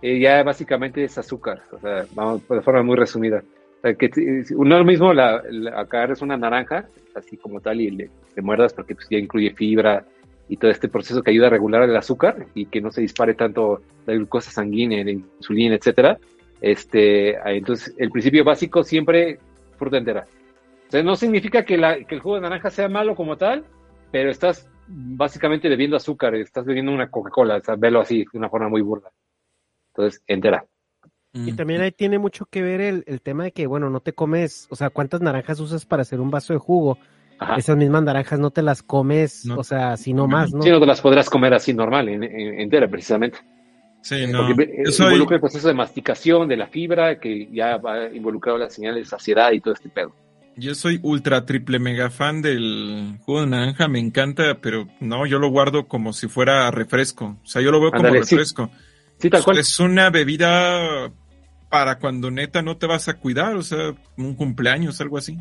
eh, 0.03 0.19
ya 0.19 0.43
básicamente 0.43 1.03
es 1.03 1.17
azúcar. 1.17 1.63
O 1.71 1.79
sea, 1.79 2.05
vamos 2.13 2.41
de 2.47 2.61
forma 2.61 2.83
muy 2.83 2.97
resumida. 2.97 3.41
O 3.77 3.81
sea, 3.81 3.93
que 3.95 4.09
t- 4.09 4.21
no 4.21 4.75
es 4.75 4.79
lo 4.79 4.85
mismo 4.85 5.11
la, 5.13 5.41
la- 5.49 5.79
acá 5.79 6.03
es 6.03 6.21
una 6.21 6.35
naranja, 6.37 6.85
así 7.15 7.37
como 7.37 7.61
tal, 7.61 7.79
y 7.81 7.89
le, 7.91 8.09
le 8.35 8.41
muerdas 8.43 8.73
porque 8.73 8.93
pues, 8.93 9.07
ya 9.09 9.17
incluye 9.17 9.51
fibra 9.55 10.05
y 10.49 10.57
todo 10.57 10.71
este 10.71 10.89
proceso 10.89 11.21
que 11.21 11.31
ayuda 11.31 11.47
a 11.47 11.51
regular 11.51 11.83
el 11.83 11.95
azúcar 11.95 12.47
y 12.55 12.65
que 12.65 12.81
no 12.81 12.91
se 12.91 13.01
dispare 13.01 13.35
tanto 13.35 13.81
la 14.05 14.13
glucosa 14.15 14.51
sanguínea, 14.51 15.03
la 15.05 15.11
insulina, 15.11 15.75
etcétera. 15.75 16.17
Este, 16.59 17.37
ah, 17.37 17.53
entonces, 17.53 17.93
el 17.97 18.09
principio 18.09 18.43
básico 18.43 18.83
siempre 18.83 19.39
fruta 19.77 19.97
entera. 19.97 20.27
O 20.87 20.91
sea, 20.91 21.03
no 21.03 21.15
significa 21.15 21.63
que, 21.63 21.77
la- 21.77 22.03
que 22.03 22.15
el 22.15 22.21
jugo 22.21 22.35
de 22.35 22.41
naranja 22.41 22.69
sea 22.71 22.89
malo 22.89 23.15
como 23.15 23.37
tal, 23.37 23.63
pero 24.11 24.31
estás 24.31 24.67
básicamente 24.87 25.69
bebiendo 25.69 25.95
azúcar, 25.95 26.33
estás 26.35 26.65
bebiendo 26.65 26.91
una 26.91 27.11
Coca-Cola, 27.11 27.57
o 27.57 27.61
sea, 27.61 27.75
velo 27.75 28.01
así, 28.01 28.25
de 28.33 28.37
una 28.39 28.49
forma 28.49 28.69
muy 28.69 28.81
burda. 28.81 29.11
Entonces, 29.93 30.23
entera. 30.27 30.65
Y 31.31 31.51
Mm. 31.51 31.55
también 31.55 31.81
ahí 31.81 31.91
tiene 31.91 32.17
mucho 32.17 32.45
que 32.47 32.63
ver 32.63 32.81
el, 32.81 33.03
el 33.05 33.21
tema 33.21 33.43
de 33.43 33.51
que, 33.51 33.67
bueno, 33.67 33.91
no 33.91 33.99
te 33.99 34.13
comes, 34.13 34.67
o 34.71 34.75
sea, 34.75 34.89
cuántas 34.89 35.21
naranjas 35.21 35.59
usas 35.59 35.85
para 35.85 36.01
hacer 36.01 36.19
un 36.19 36.31
vaso 36.31 36.53
de 36.53 36.59
jugo. 36.59 36.97
Ajá. 37.39 37.55
Esas 37.55 37.77
mismas 37.77 38.03
naranjas 38.03 38.37
no 38.39 38.51
te 38.51 38.61
las 38.61 38.83
comes, 38.83 39.45
No. 39.45 39.57
o 39.57 39.63
sea, 39.63 39.95
sino 39.97 40.27
más, 40.27 40.53
¿no? 40.53 40.61
Sí, 40.61 40.69
no 40.69 40.79
te 40.79 40.85
las 40.85 40.99
podrás 41.01 41.29
comer 41.29 41.53
así 41.53 41.73
normal, 41.73 42.09
en- 42.09 42.23
en- 42.23 42.59
entera, 42.59 42.87
precisamente. 42.89 43.37
Sí, 44.01 44.27
no. 44.27 44.47
Porque 44.47 44.63
eh, 44.63 44.83
Yo 44.85 44.91
soy, 44.91 45.05
involucra 45.07 45.35
el 45.35 45.41
proceso 45.41 45.67
de 45.69 45.73
masticación 45.73 46.47
de 46.49 46.57
la 46.57 46.67
fibra, 46.67 47.19
que 47.19 47.47
ya 47.51 47.77
va 47.77 48.07
involucrado 48.13 48.57
las 48.57 48.73
señales 48.73 49.03
de 49.05 49.09
saciedad 49.09 49.51
y 49.53 49.61
todo 49.61 49.73
este 49.73 49.89
pedo. 49.89 50.13
yo 50.57 50.75
soy 50.75 50.99
ultra 51.03 51.45
triple 51.45 51.79
mega 51.79 52.09
fan 52.09 52.41
del 52.41 53.17
jugo 53.21 53.41
de 53.41 53.47
naranja, 53.47 53.87
me 53.87 53.99
encanta, 53.99 54.57
pero 54.61 54.87
no, 54.99 55.25
yo 55.25 55.39
lo 55.39 55.49
guardo 55.49 55.87
como 55.87 56.11
si 56.11 56.27
fuera 56.27 56.69
refresco. 56.71 57.37
O 57.41 57.47
sea, 57.47 57.61
yo 57.61 57.71
lo 57.71 57.79
veo 57.79 57.91
como 57.91 58.03
sí. 58.09 58.13
refresco. 58.35 58.69
Sí, 59.17 59.29
tal 59.29 59.43
cual. 59.45 59.57
Es 59.59 59.79
una 59.79 60.09
bebida 60.09 61.11
para 61.69 61.99
cuando 61.99 62.31
neta 62.31 62.61
no 62.61 62.75
te 62.77 62.87
vas 62.87 63.07
a 63.07 63.13
cuidar, 63.13 63.55
o 63.55 63.61
sea, 63.63 63.93
un 64.17 64.33
cumpleaños, 64.35 64.99
algo 64.99 65.17
así. 65.17 65.37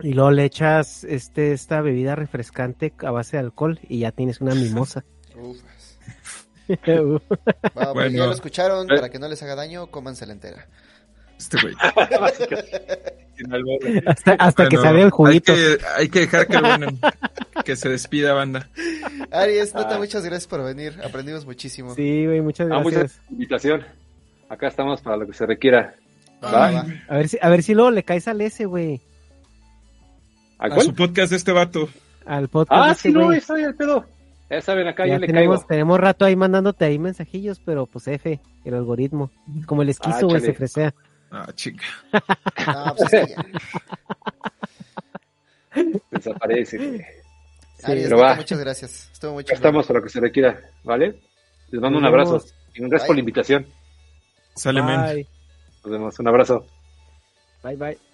Y 0.00 0.12
luego 0.12 0.30
le 0.30 0.44
echas 0.44 1.02
este, 1.04 1.52
esta 1.52 1.80
bebida 1.80 2.14
refrescante 2.14 2.92
a 3.00 3.10
base 3.10 3.36
de 3.36 3.40
alcohol 3.42 3.80
y 3.88 4.00
ya 4.00 4.12
tienes 4.12 4.40
una 4.40 4.54
mimosa. 4.54 5.04
Uf. 5.36 5.58
Uh, 6.68 6.76
Bueno, 6.84 7.20
pues 7.72 7.94
Bueno. 7.94 8.18
ya 8.18 8.26
lo 8.26 8.32
escucharon, 8.32 8.90
Eh. 8.90 8.94
para 8.96 9.08
que 9.08 9.18
no 9.18 9.26
les 9.26 9.42
haga 9.42 9.54
daño, 9.54 9.86
cómansela 9.86 10.34
entera. 10.34 10.66
Este 11.38 11.56
güey. 11.62 11.74
hasta 14.06 14.32
hasta 14.34 14.68
que 14.68 14.76
Bueno, 14.76 14.90
salga 14.90 15.02
el 15.04 15.10
juguito. 15.10 15.52
Hay 15.52 15.58
que, 15.58 15.78
hay 15.96 16.08
que 16.10 16.20
dejar 16.20 16.46
que, 16.46 16.58
bueno, 16.60 16.88
que 17.64 17.76
se 17.76 17.88
despida, 17.88 18.32
banda. 18.34 18.68
Aries, 19.30 19.72
Ah. 19.74 19.94
muchas 19.98 20.24
gracias 20.24 20.46
por 20.46 20.62
venir, 20.62 20.98
aprendimos 21.04 21.46
muchísimo. 21.46 21.94
Sí, 21.94 22.26
güey, 22.26 22.40
muchas 22.40 22.68
Ah, 22.70 22.80
muchas 22.80 22.98
gracias. 23.00 23.22
invitación. 23.30 23.84
Acá 24.50 24.68
estamos 24.68 25.00
para 25.00 25.16
lo 25.16 25.26
que 25.26 25.32
se 25.34 25.46
requiera. 25.46 25.94
A 26.42 26.84
ver 27.16 27.28
si, 27.28 27.38
a 27.40 27.48
ver 27.48 27.62
si 27.62 27.74
luego 27.74 27.90
le 27.90 28.02
caes 28.02 28.28
al 28.28 28.40
ese, 28.40 28.66
güey. 28.66 29.00
¿A 30.58 30.80
su 30.80 30.94
podcast 30.94 31.30
de 31.30 31.36
este 31.36 31.52
vato. 31.52 31.88
Al 32.26 32.48
podcast. 32.48 32.80
Ah, 32.82 32.86
de 32.86 32.92
este 32.92 33.08
sí, 33.08 33.14
no, 33.14 33.24
güey. 33.26 33.38
estoy 33.38 33.62
al 33.64 33.74
pedo. 33.74 34.04
Ya 34.50 34.60
saben, 34.62 34.86
acá 34.88 35.06
Ya 35.06 35.18
le 35.18 35.26
tenemos, 35.26 35.58
caigo. 35.60 35.68
tenemos 35.68 36.00
rato 36.00 36.24
ahí 36.24 36.34
mandándote 36.36 36.84
ahí 36.86 36.98
mensajillos, 36.98 37.60
pero 37.64 37.86
pues 37.86 38.08
F, 38.08 38.40
el 38.64 38.74
algoritmo. 38.74 39.30
Como 39.66 39.82
el 39.82 39.90
esquizo, 39.90 40.16
Ah, 40.16 40.22
güey, 40.22 40.32
chale. 40.40 40.46
se 40.46 40.54
fresea. 40.54 40.94
Ah, 41.30 41.46
chica. 41.54 41.84
No, 42.66 42.94
pues 42.96 43.12
es 43.12 43.26
que 43.26 43.34
ya. 43.34 43.46
Desaparece. 46.10 46.76
güey. 46.78 47.00
Aries, 47.84 48.04
pero 48.08 48.18
va. 48.18 48.34
muchas 48.34 48.58
gracias. 48.58 49.10
Estuvo 49.12 49.34
muy 49.34 49.44
Ya 49.44 49.48
chido. 49.48 49.56
estamos 49.56 49.86
para 49.86 50.00
lo 50.00 50.04
que 50.04 50.10
se 50.10 50.20
requiera, 50.20 50.58
¿vale? 50.82 51.20
Les 51.70 51.80
mando 51.80 51.98
un 51.98 52.06
abrazo. 52.06 52.32
vemos. 52.38 52.54
Y 52.74 52.80
gracias 52.80 53.06
por 53.06 53.16
la 53.16 53.20
invitación. 53.20 53.66
Sale, 54.56 54.80
Nos 54.82 55.92
vemos. 55.92 56.18
Un 56.18 56.28
abrazo. 56.28 56.66
bye, 57.62 57.76
bye. 57.76 58.07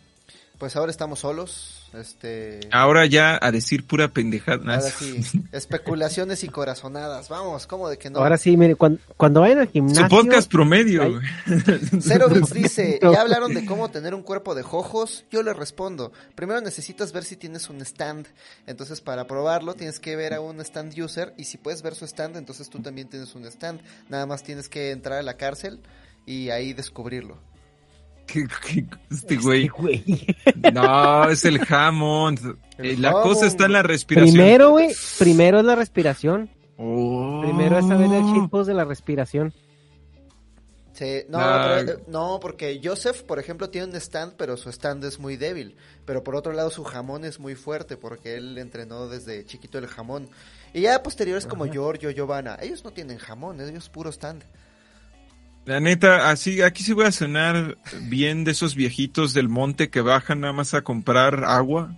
Pues 0.58 0.76
ahora 0.76 0.90
estamos 0.90 1.20
solos. 1.20 1.80
Este. 1.94 2.60
Ahora 2.70 3.06
ya 3.06 3.38
a 3.40 3.50
decir 3.50 3.86
pura 3.86 4.08
pendejada. 4.08 4.76
Ahora 4.76 4.90
sí, 4.90 5.20
especulaciones 5.52 6.44
y 6.44 6.48
corazonadas. 6.48 7.28
Vamos, 7.28 7.66
¿cómo 7.66 7.88
de 7.88 7.98
que 7.98 8.10
no? 8.10 8.18
Ahora 8.20 8.36
sí, 8.38 8.56
mire, 8.56 8.76
cuando, 8.76 9.00
cuando 9.16 9.40
vayan 9.40 9.58
al 9.58 9.68
gimnasio... 9.68 10.04
Su 10.04 10.08
podcast 10.08 10.50
promedio. 10.50 11.20
Cero 12.00 12.28
Bits 12.28 12.52
dice, 12.52 12.98
¿ya 13.02 13.20
hablaron 13.20 13.52
de 13.54 13.64
cómo 13.64 13.90
tener 13.90 14.14
un 14.14 14.22
cuerpo 14.22 14.54
de 14.54 14.62
jojos? 14.62 15.24
Yo 15.30 15.42
le 15.42 15.52
respondo, 15.52 16.12
primero 16.34 16.60
necesitas 16.60 17.12
ver 17.12 17.24
si 17.24 17.36
tienes 17.36 17.68
un 17.68 17.80
stand. 17.80 18.26
Entonces, 18.66 19.00
para 19.00 19.26
probarlo, 19.26 19.74
tienes 19.74 20.00
que 20.00 20.16
ver 20.16 20.34
a 20.34 20.40
un 20.40 20.60
stand 20.60 20.98
user 20.98 21.34
y 21.36 21.44
si 21.44 21.58
puedes 21.58 21.82
ver 21.82 21.94
su 21.94 22.04
stand, 22.04 22.36
entonces 22.36 22.70
tú 22.70 22.80
también 22.80 23.08
tienes 23.08 23.34
un 23.34 23.44
stand. 23.46 23.80
Nada 24.08 24.26
más 24.26 24.42
tienes 24.42 24.68
que 24.68 24.90
entrar 24.90 25.18
a 25.18 25.22
la 25.22 25.36
cárcel 25.36 25.80
y 26.26 26.50
ahí 26.50 26.72
descubrirlo. 26.72 27.38
¿Qué- 28.26 28.46
qué- 28.66 28.86
este 29.10 29.36
güey. 29.36 29.68
güey. 29.68 30.02
No, 30.72 31.28
es 31.28 31.44
el 31.44 31.60
Hammond. 31.68 32.56
El 32.78 32.86
Eh, 32.86 32.96
la 32.98 33.10
Hammond. 33.10 33.24
cosa 33.24 33.46
está 33.46 33.66
en 33.66 33.72
la 33.72 33.82
respiración. 33.82 34.34
Primero, 34.34 34.70
güey, 34.70 34.88
primero 35.18 35.58
es 35.60 35.64
la 35.64 35.74
respiración. 35.74 36.50
Oh. 36.76 37.42
Primero 37.44 37.78
es 37.78 37.86
saber 37.86 38.10
el 38.12 38.24
chipos 38.32 38.66
de 38.66 38.74
la 38.74 38.84
respiración. 38.84 39.52
Sí, 40.92 41.22
no, 41.28 41.38
Ah. 41.40 41.76
pero, 41.84 41.92
eh, 41.98 42.04
no, 42.06 42.38
porque 42.40 42.80
Joseph, 42.82 43.22
por 43.22 43.40
ejemplo, 43.40 43.68
tiene 43.68 43.88
un 43.88 43.96
stand, 43.96 44.34
pero 44.36 44.56
su 44.56 44.68
stand 44.70 45.04
es 45.04 45.18
muy 45.18 45.36
débil. 45.36 45.76
Pero 46.04 46.22
por 46.22 46.36
otro 46.36 46.52
lado, 46.52 46.70
su 46.70 46.84
jamón 46.84 47.24
es 47.24 47.40
muy 47.40 47.56
fuerte, 47.56 47.96
porque 47.96 48.36
él 48.36 48.56
entrenó 48.58 49.08
desde 49.08 49.44
chiquito 49.44 49.78
el 49.78 49.88
jamón. 49.88 50.28
Y 50.72 50.82
ya 50.82 51.02
posteriores 51.02 51.46
como 51.46 51.66
Giorgio, 51.66 52.10
Giovanna, 52.10 52.56
ellos 52.62 52.84
no 52.84 52.92
tienen 52.92 53.18
jamón, 53.18 53.60
ellos 53.60 53.88
puro 53.88 54.10
stand. 54.10 54.44
La 55.66 55.80
neta, 55.80 56.28
así, 56.30 56.60
aquí 56.60 56.82
sí 56.82 56.92
voy 56.92 57.06
a 57.06 57.12
sonar 57.12 57.78
bien 58.02 58.44
de 58.44 58.50
esos 58.50 58.74
viejitos 58.74 59.32
del 59.32 59.48
monte 59.48 59.88
que 59.88 60.02
bajan 60.02 60.40
nada 60.40 60.52
más 60.52 60.74
a 60.74 60.82
comprar 60.82 61.44
agua. 61.44 61.94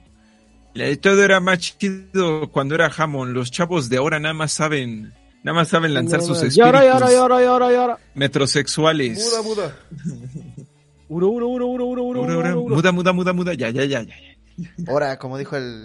La 0.75 0.85
de 0.85 0.97
todo 0.97 1.23
era 1.25 1.41
más 1.41 1.59
chido 1.59 2.51
cuando 2.53 2.75
era 2.77 2.91
jamón. 2.91 3.33
Los 3.33 3.51
chavos 3.51 3.89
de 3.89 3.97
ahora 3.97 4.21
nada 4.21 4.35
más 4.35 4.53
saben, 4.53 5.13
nada 5.43 5.55
más 5.57 5.69
saben 5.69 5.95
lanzar 5.95 6.21
sus 6.23 6.39
espíritus 6.43 6.57
Llora, 6.65 6.85
llora, 6.85 7.11
llora, 7.11 7.43
llora, 7.43 7.73
llora. 7.73 7.99
metrosexuales. 8.15 9.19
Muda, 9.19 9.43
muda. 9.43 9.77
Uro, 11.09 11.29
uro, 11.29 11.47
uro, 11.49 11.67
uro, 11.67 11.85
uro, 11.87 12.03
uro, 12.03 12.21
Ura, 12.23 12.37
ura, 12.39 12.51
uro, 12.51 12.63
uro. 12.63 12.77
Muda, 12.77 12.93
muda, 12.93 13.13
muda, 13.13 13.33
muda, 13.33 13.55
ya, 13.55 13.71
ya, 13.71 13.85
ya, 13.85 14.03
ya. 14.03 14.15
Ahora, 14.89 15.19
como 15.19 15.37
dijo 15.39 15.57
el, 15.57 15.85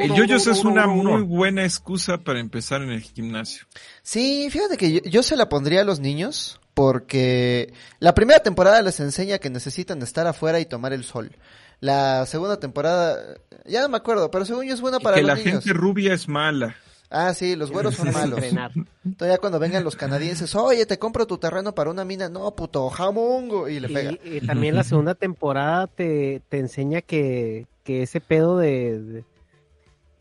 el 0.00 0.14
yoyos 0.14 0.46
es 0.46 0.64
una 0.64 0.86
muy 0.86 1.22
buena 1.22 1.64
excusa 1.64 2.18
para 2.18 2.40
empezar 2.40 2.82
en 2.82 2.90
el 2.90 3.00
gimnasio. 3.02 3.66
Sí, 4.02 4.48
fíjate 4.50 4.76
que 4.76 4.92
yo, 4.92 5.00
yo 5.04 5.22
se 5.22 5.36
la 5.36 5.48
pondría 5.48 5.82
a 5.82 5.84
los 5.84 6.00
niños 6.00 6.60
porque 6.74 7.72
la 7.98 8.14
primera 8.14 8.40
temporada 8.40 8.80
les 8.82 8.98
enseña 9.00 9.38
que 9.38 9.50
necesitan 9.50 10.00
estar 10.02 10.26
afuera 10.26 10.60
y 10.60 10.66
tomar 10.66 10.92
el 10.92 11.04
sol. 11.04 11.32
La 11.80 12.26
segunda 12.26 12.58
temporada, 12.60 13.18
ya 13.66 13.82
no 13.82 13.88
me 13.88 13.96
acuerdo, 13.96 14.30
pero 14.30 14.44
según 14.44 14.66
yo 14.66 14.74
es 14.74 14.80
buena 14.80 14.98
Y 15.00 15.04
para 15.04 15.16
que 15.16 15.22
los 15.22 15.28
la 15.28 15.34
niños. 15.34 15.64
gente 15.64 15.72
rubia 15.72 16.14
es 16.14 16.28
mala. 16.28 16.76
Ah, 17.14 17.34
sí, 17.34 17.56
los 17.56 17.70
güeros 17.70 17.94
son 17.94 18.10
malos. 18.10 18.38
Entrenar. 18.38 18.72
Entonces 19.04 19.34
ya 19.34 19.38
cuando 19.38 19.58
vengan 19.58 19.84
los 19.84 19.96
canadienses, 19.96 20.54
oye, 20.54 20.86
te 20.86 20.98
compro 20.98 21.26
tu 21.26 21.36
terreno 21.36 21.74
para 21.74 21.90
una 21.90 22.06
mina, 22.06 22.30
no, 22.30 22.50
puto, 22.52 22.88
jamongo, 22.88 23.68
y 23.68 23.80
le 23.80 23.88
pega. 23.90 24.12
Y, 24.24 24.38
y 24.38 24.40
también 24.40 24.74
la 24.74 24.82
segunda 24.82 25.14
temporada 25.14 25.88
te, 25.88 26.40
te 26.48 26.58
enseña 26.58 27.02
que, 27.02 27.66
que 27.84 28.02
ese 28.02 28.22
pedo 28.22 28.56
de, 28.56 28.98
de, 28.98 29.24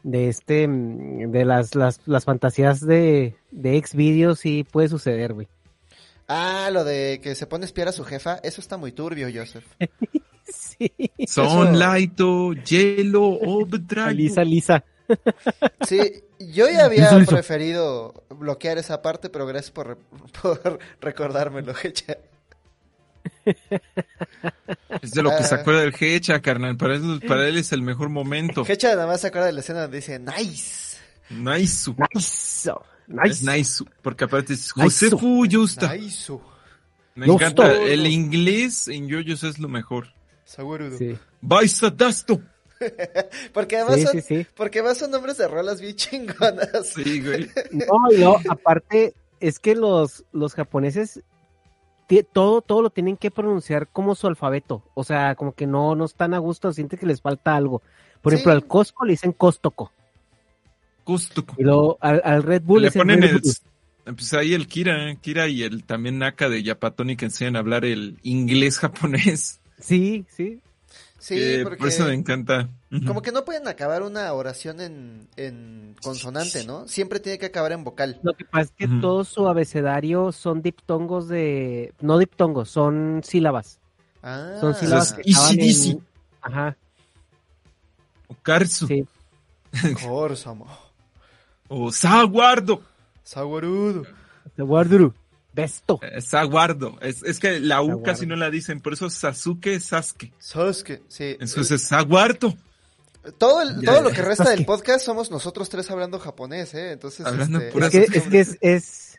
de 0.03 0.27
este 0.27 0.67
mm, 0.67 1.31
de 1.31 1.45
las, 1.45 1.75
las, 1.75 2.01
las 2.05 2.25
fantasías 2.25 2.85
de, 2.85 3.35
de 3.51 3.77
ex 3.77 3.95
vídeos 3.95 4.39
sí 4.39 4.65
puede 4.69 4.89
suceder, 4.89 5.33
güey. 5.33 5.47
Ah, 6.27 6.69
lo 6.73 6.83
de 6.83 7.21
que 7.23 7.35
se 7.35 7.47
pone 7.47 7.63
a 7.63 7.67
espiar 7.67 7.87
a 7.87 7.93
su 7.93 8.03
jefa, 8.03 8.35
eso 8.43 8.59
está 8.59 8.75
muy 8.75 8.91
turbio, 8.91 9.29
Joseph. 9.33 9.65
Sí. 10.53 10.91
Son 11.27 11.79
Laito, 11.79 12.51
Hielo, 12.51 13.23
Overdrive. 13.23 14.13
Lisa, 14.13 14.43
Lisa. 14.43 14.83
Sí, 15.87 16.23
yo 16.39 16.69
ya 16.69 16.85
había 16.85 17.09
preferido 17.25 18.23
bloquear 18.29 18.77
esa 18.77 19.01
parte, 19.01 19.29
pero 19.29 19.45
gracias 19.45 19.71
por, 19.71 19.97
por 20.41 20.79
recordármelo, 21.01 21.73
Hecha. 21.83 22.17
Es 25.01 25.11
de 25.11 25.23
lo 25.23 25.29
que 25.29 25.35
Ah. 25.37 25.43
se 25.43 25.55
acuerda 25.55 25.81
del 25.81 25.93
Hecha, 25.99 26.41
carnal. 26.41 26.77
Para 26.77 26.95
él, 26.95 27.21
para 27.27 27.47
él 27.47 27.57
es 27.57 27.71
el 27.71 27.81
mejor 27.81 28.09
momento. 28.09 28.63
Hecha 28.67 28.89
nada 28.95 29.07
más 29.07 29.21
se 29.21 29.27
acuerda 29.27 29.47
de 29.47 29.53
la 29.53 29.59
escena 29.61 29.81
donde 29.83 29.97
dice, 29.97 30.19
nice, 30.19 30.97
Nice. 31.29 31.91
Nice. 32.13 32.69
Nice. 33.07 33.45
nice. 33.45 33.83
Porque 34.01 34.25
aparte 34.25 34.53
es 34.53 34.71
Nice. 34.75 35.07
Josefu 35.07 35.45
Justa. 35.49 35.93
nice, 35.95 36.33
Me 37.15 37.25
Justo. 37.27 37.43
encanta. 37.43 37.73
El 37.83 38.05
inglés 38.07 38.87
en 38.87 39.07
yoyos 39.07 39.43
es 39.43 39.59
lo 39.59 39.67
mejor. 39.69 40.07
saguarudo. 40.45 40.97
Sí, 40.97 41.17
Vais 41.41 41.83
a 41.83 41.89
dasto. 41.89 42.41
Porque 43.53 43.77
además 43.77 43.95
sí, 43.95 44.03
son, 44.03 44.11
sí, 44.13 44.21
sí. 44.21 44.47
porque 44.55 44.79
además 44.79 44.97
son 44.97 45.11
nombres 45.11 45.37
de 45.37 45.47
rolas 45.47 45.81
bien 45.81 45.95
chingonas. 45.95 46.87
Sí, 46.95 47.21
güey. 47.21 47.49
No, 47.71 48.09
luego, 48.11 48.39
aparte, 48.49 49.13
es 49.39 49.59
que 49.59 49.75
los, 49.75 50.25
los 50.31 50.53
japoneses 50.53 51.21
todo, 52.33 52.61
todo 52.61 52.81
lo 52.81 52.89
tienen 52.89 53.15
que 53.15 53.31
pronunciar 53.31 53.87
como 53.87 54.15
su 54.15 54.27
alfabeto. 54.27 54.83
O 54.93 55.03
sea, 55.03 55.35
como 55.35 55.53
que 55.53 55.65
no, 55.65 55.95
no 55.95 56.05
están 56.05 56.33
a 56.33 56.39
gusto, 56.39 56.73
sienten 56.73 56.99
que 56.99 57.05
les 57.05 57.21
falta 57.21 57.55
algo. 57.55 57.81
Por 58.21 58.33
Sí. 58.33 58.35
ejemplo, 58.35 58.51
al 58.51 58.67
Costco 58.67 59.05
le 59.05 59.13
dicen 59.13 59.31
Costoco. 59.31 59.91
Justo. 61.05 61.45
Y 61.57 61.63
luego 61.63 61.97
al, 62.01 62.21
al 62.23 62.43
Red 62.43 62.63
Bull 62.63 62.81
Le 62.81 62.87
dicen 62.89 62.99
ponen 63.01 63.21
Red 63.21 63.29
el. 63.29 63.41
Bull. 63.41 64.15
Pues 64.15 64.33
ahí 64.33 64.53
el 64.53 64.67
Kira, 64.67 65.15
Kira 65.21 65.47
y 65.47 65.63
el 65.63 65.83
también 65.85 66.19
Naka 66.19 66.49
de 66.49 66.63
Yapatoni 66.63 67.15
que 67.15 67.25
enseñan 67.25 67.55
a 67.55 67.59
hablar 67.59 67.85
el 67.85 68.17
inglés 68.23 68.79
japonés. 68.79 69.61
Sí, 69.79 70.25
sí. 70.29 70.59
Sí, 71.23 71.35
Eh, 71.37 71.59
porque 71.61 71.77
Por 71.77 71.87
eso 71.89 72.05
me 72.05 72.15
encanta. 72.15 72.67
Como 73.05 73.21
que 73.21 73.31
no 73.31 73.45
pueden 73.45 73.67
acabar 73.67 74.01
una 74.01 74.33
oración 74.33 74.81
en, 74.81 75.27
en 75.35 75.95
consonante, 76.01 76.65
¿no? 76.65 76.87
Siempre 76.87 77.19
tiene 77.19 77.37
que 77.37 77.45
acabar 77.45 77.71
en 77.73 77.83
vocal. 77.83 78.19
Lo 78.23 78.33
que 78.33 78.43
pasa 78.43 78.63
es 78.63 78.71
que 78.71 78.87
todo 78.99 79.23
su 79.23 79.47
abecedario 79.47 80.31
son 80.31 80.63
diptongos 80.63 81.27
de... 81.27 81.93
No 82.01 82.17
diptongos, 82.17 82.71
son 82.71 83.21
sílabas. 83.23 83.79
Ah, 84.23 84.57
Son 84.59 84.73
sílabas 84.73 85.13
que 85.13 85.21
acaban 85.31 85.59
easy, 85.59 85.91
en... 85.91 86.07
Ajá, 86.41 86.75
O 88.27 88.35
Karsu. 88.41 88.87
sí. 88.87 89.05
Kórsamo, 90.03 90.65
O 91.67 91.91
Saguardo. 91.91 92.81
saguarudo. 93.23 94.05
De 94.57 94.63
Warduru. 94.63 95.13
Besto. 95.53 95.99
Eh, 96.01 96.21
Saguardo. 96.21 96.97
Es, 97.01 97.23
es 97.23 97.39
que 97.39 97.59
la 97.59 97.81
U 97.81 97.87
Saguardo. 97.87 98.03
casi 98.03 98.25
no 98.25 98.35
la 98.35 98.49
dicen. 98.49 98.79
Por 98.81 98.93
eso 98.93 99.09
Sasuke 99.09 99.67
es 99.75 99.85
Sasuke. 99.85 100.31
Sasuke, 100.39 101.01
sí. 101.07 101.35
Entonces, 101.39 101.81
Saguardo. 101.81 102.55
Todo, 103.37 103.61
el- 103.61 103.83
todo 103.85 104.01
lo 104.01 104.09
que 104.11 104.21
resta 104.23 104.49
del 104.49 104.65
podcast 104.65 105.05
somos 105.05 105.29
nosotros 105.29 105.69
tres 105.69 105.91
hablando 105.91 106.17
japonés, 106.19 106.73
¿eh? 106.73 106.91
Entonces, 106.93 107.25
Hablando 107.25 107.59
este, 107.59 107.71
pura 107.71 107.85
Es 107.87 107.91
que 107.91 108.17
es, 108.17 108.23
que 108.27 108.39
es, 108.39 108.57
es, 108.61 109.17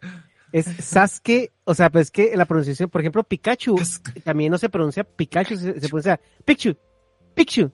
es 0.53 0.67
Sasuke, 0.85 1.53
o 1.65 1.75
sea, 1.75 1.89
pues 1.89 2.07
es 2.07 2.11
que 2.11 2.37
la 2.37 2.45
pronunciación, 2.47 2.91
por 2.91 3.01
ejemplo, 3.01 3.23
Pikachu, 3.23 3.79
también 4.25 4.51
no 4.51 4.59
se 4.59 4.69
pronuncia 4.69 5.05
Pikachu, 5.05 5.57
se, 5.57 5.81
se 5.81 5.89
pronuncia 5.89 6.19
Pikachu, 6.45 6.77
Pikachu. 7.35 7.71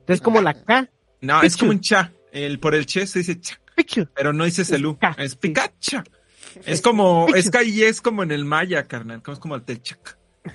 Entonces 0.00 0.22
como 0.22 0.40
la 0.40 0.54
K, 0.54 0.88
No, 1.20 1.42
es 1.42 1.52
Pichu. 1.52 1.58
como 1.66 1.72
un 1.72 1.80
cha. 1.80 2.12
El, 2.32 2.60
por 2.60 2.74
el 2.74 2.86
che 2.86 3.06
se 3.06 3.18
dice 3.18 3.38
cha, 3.38 3.60
Pikachu. 3.76 4.08
pero 4.14 4.32
no 4.32 4.44
dices 4.46 4.70
el 4.70 4.86
U. 4.86 4.98
Es 5.18 5.36
sí. 5.80 5.96
Es 6.66 6.80
como, 6.82 7.26
es 7.34 7.50
que 7.50 7.58
ahí 7.58 7.82
es 7.82 8.00
como 8.00 8.22
en 8.22 8.30
el 8.32 8.44
maya, 8.44 8.84
carnal. 8.84 9.22
como 9.22 9.32
Es 9.34 9.40
como 9.40 9.54
el. 9.56 9.62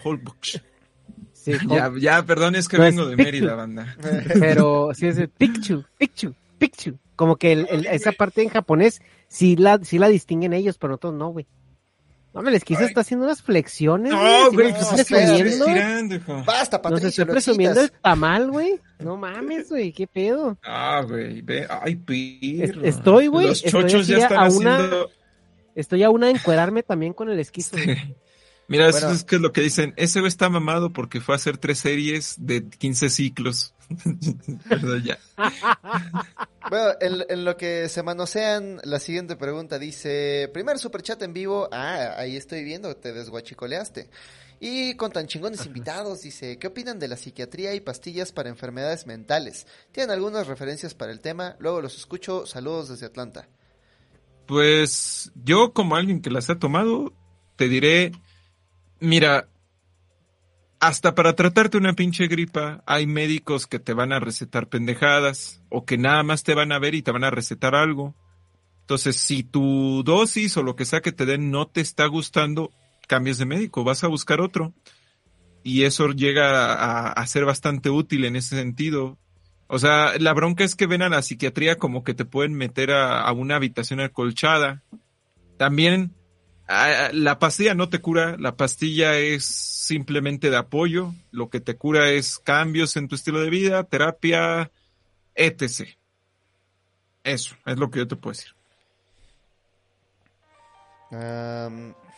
Holbox. 0.03 0.61
Sí, 1.33 1.51
Ya, 1.67 1.91
ya, 1.99 2.23
perdón, 2.23 2.55
es 2.55 2.67
que 2.69 2.77
No, 2.77 2.85
es 2.85 2.95
vengo 2.95 3.07
de 3.09 3.17
Pichu. 3.17 3.25
Mérida, 3.25 3.55
banda. 3.55 3.95
pero 4.39 4.91
sí 4.93 5.07
es 5.07 5.17
el 5.17 5.27
Pikachu, 5.30 5.83
Pikachu, 5.97 6.33
Pikachu. 6.57 6.97
Como 7.15 7.35
que 7.35 7.51
el- 7.51 7.67
el- 7.69 7.85
esa 7.88 8.11
parte 8.13 8.41
en 8.41 8.49
japonés 8.49 9.01
sí 9.27 9.55
la, 9.57 9.80
sí 9.83 9.99
la 9.99 10.07
distinguen 10.07 10.53
ellos, 10.53 10.77
pero 10.77 10.91
nosotros 10.91 11.13
no, 11.15 11.30
güey. 11.30 11.45
No 12.33 12.41
me 12.41 12.49
les 12.49 12.63
quise, 12.63 12.85
está 12.85 13.01
haciendo 13.01 13.25
unas 13.27 13.43
flexiones. 13.43 14.11
No, 14.11 14.51
güey, 14.51 14.72
nos 14.72 14.88
pues 14.88 14.91
está 14.91 14.95
que 14.95 15.01
estoy 15.01 15.41
presumiendo. 15.43 15.65
estirando, 15.67 16.15
hijo. 16.15 16.43
Basta, 16.43 16.77
Nos 16.77 16.81
Patricio, 16.83 17.07
estoy 17.09 17.25
lo 17.25 17.31
presumiendo 17.33 17.81
el 17.81 17.91
tamal, 17.91 18.49
güey. 18.49 18.80
No 18.99 19.17
mames, 19.17 19.69
güey, 19.69 19.91
qué 19.93 20.07
pedo. 20.07 20.57
Ah, 20.63 21.03
güey, 21.07 21.41
ve, 21.43 21.67
ay, 21.69 21.95
pirro. 21.95 22.81
Es- 22.83 22.95
estoy, 22.95 23.27
güey, 23.27 23.47
Los 23.49 23.63
estoy 23.63 23.83
chochos 23.83 24.07
ya 24.07 24.17
están 24.17 24.45
haciendo... 24.47 25.11
Estoy 25.76 26.03
a 26.03 26.10
una 26.10 26.27
de 26.27 26.34
encuadrarme 26.34 26.84
también 26.84 27.14
con 27.14 27.30
el 27.30 27.40
esquizo. 27.40 27.76
Mira, 28.68 28.88
eso 28.88 29.11
es 29.11 29.24
que 29.24 29.35
es 29.35 29.42
lo 29.42 29.52
que 29.52 29.61
dicen. 29.61 29.93
Ese 29.98 30.19
güey 30.19 30.30
está 30.30 30.50
mamado 30.50 30.92
porque 30.92 31.19
fue 31.19 31.35
a 31.35 31.38
hacer 31.38 31.58
tres 31.58 31.80
series 31.80 32.35
de 32.38 32.68
15 32.68 33.10
ciclos. 33.10 33.74
Pero 34.69 34.98
ya. 34.98 35.18
Bueno, 36.69 36.93
en, 37.02 37.26
en 37.30 37.43
lo 37.43 37.58
que 37.58 37.90
se 37.90 38.03
manosean, 38.03 38.80
la 38.84 38.98
siguiente 39.00 39.35
pregunta 39.35 39.77
dice, 39.77 40.50
primer 40.53 40.80
superchat 40.80 41.22
en 41.22 41.34
vivo, 41.34 41.68
ah, 41.74 42.14
ahí 42.16 42.38
estoy 42.38 42.64
viendo, 42.64 42.95
te 42.95 43.11
desguachicoleaste. 43.11 44.10
Y 44.61 44.95
con 44.95 45.11
tan 45.11 45.27
chingones 45.27 45.66
invitados, 45.66 46.22
dice, 46.22 46.58
¿qué 46.58 46.68
opinan 46.68 46.98
de 46.98 47.10
la 47.10 47.18
psiquiatría 47.18 47.76
y 47.76 47.82
pastillas 47.82 48.32
para 48.32 48.48
enfermedades 48.48 49.06
mentales? 49.06 49.68
¿Tienen 49.92 50.11
algunas 50.11 50.48
referencias 50.48 50.93
para 50.93 51.11
el 51.11 51.19
tema? 51.19 51.58
Luego 51.60 51.82
los 51.82 51.98
escucho. 51.98 52.45
Saludos 52.45 52.88
desde 52.88 53.08
Atlanta. 53.08 53.50
Pues 54.45 55.31
yo 55.43 55.73
como 55.73 55.95
alguien 55.95 56.22
que 56.22 56.30
las 56.30 56.49
ha 56.49 56.59
tomado, 56.59 57.13
te 57.55 57.69
diré, 57.69 58.11
mira, 58.99 59.47
hasta 60.83 61.15
para 61.15 61.33
tratarte 61.33 61.77
una 61.77 61.93
pinche 61.93 62.27
gripa, 62.27 62.83
hay 62.85 63.07
médicos 63.07 63.67
que 63.67 63.80
te 63.80 63.93
van 63.93 64.11
a 64.11 64.19
recetar 64.19 64.67
pendejadas 64.67 65.61
o 65.69 65.85
que 65.85 65.97
nada 65.97 66.23
más 66.23 66.43
te 66.43 66.55
van 66.55 66.73
a 66.73 66.80
ver 66.80 66.93
y 66.93 67.01
te 67.01 67.11
van 67.11 67.23
a 67.23 67.30
recetar 67.30 67.73
algo. 67.73 68.15
Entonces, 68.81 69.15
si 69.15 69.43
tu 69.43 70.03
dosis 70.03 70.57
o 70.57 70.63
lo 70.63 70.75
que 70.75 70.83
sea 70.83 70.99
que 70.99 71.13
te 71.13 71.25
den 71.25 71.51
no 71.51 71.67
te 71.67 71.80
está 71.80 72.05
gustando, 72.07 72.69
cambies 73.07 73.38
de 73.38 73.45
médico, 73.45 73.85
vas 73.85 74.03
a 74.03 74.09
buscar 74.09 74.41
otro. 74.41 74.73
Y 75.63 75.83
eso 75.83 76.09
llega 76.09 76.73
a, 76.73 77.13
a 77.13 77.27
ser 77.27 77.45
bastante 77.45 77.89
útil 77.89 78.25
en 78.25 78.35
ese 78.35 78.57
sentido. 78.57 79.17
O 79.67 79.80
sea, 79.80 80.14
la 80.19 80.33
bronca 80.33 80.64
es 80.64 80.75
que 80.75 80.88
ven 80.88 81.01
a 81.01 81.09
la 81.09 81.22
psiquiatría 81.22 81.77
como 81.77 82.03
que 82.03 82.14
te 82.14 82.25
pueden 82.25 82.53
meter 82.53 82.92
a, 82.92 83.22
a 83.22 83.32
una 83.32 83.56
habitación 83.56 84.00
acolchada. 84.01 84.83
También 85.58 86.14
a- 86.67 87.06
a- 87.08 87.11
la 87.14 87.40
pastilla 87.40 87.74
no 87.74 87.90
te 87.90 88.00
cura, 88.00 88.35
la 88.38 88.56
pastilla 88.56 89.17
es 89.17 89.45
simplemente 89.45 90.50
de 90.50 90.58
apoyo. 90.58 91.14
Lo 91.32 91.50
que 91.50 91.59
te 91.59 91.75
cura 91.75 92.09
es 92.09 92.40
cambios 92.40 92.95
en 92.98 93.08
tu 93.08 93.16
estilo 93.16 93.40
de 93.40 93.50
vida, 93.50 93.83
terapia, 93.83 94.72
etc. 95.35 95.90
Eso 97.24 97.56
es 97.66 97.77
lo 97.77 97.90
que 97.90 98.00
yo 98.00 98.08
te 98.08 98.16
puedo 98.16 98.33
decir. 98.35 98.51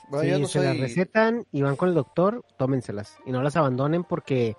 Bueno, 0.08 0.22
Sí, 0.22 0.30
yo 0.30 0.40
no 0.40 0.48
se 0.48 0.60
las 0.64 0.78
recetan 0.78 1.46
y 1.52 1.62
van 1.62 1.76
con 1.76 1.90
el 1.90 1.96
doctor, 1.96 2.44
tómenselas. 2.58 3.18
Y 3.26 3.32
no 3.32 3.42
las 3.42 3.56
abandonen 3.56 4.04
porque 4.04 4.56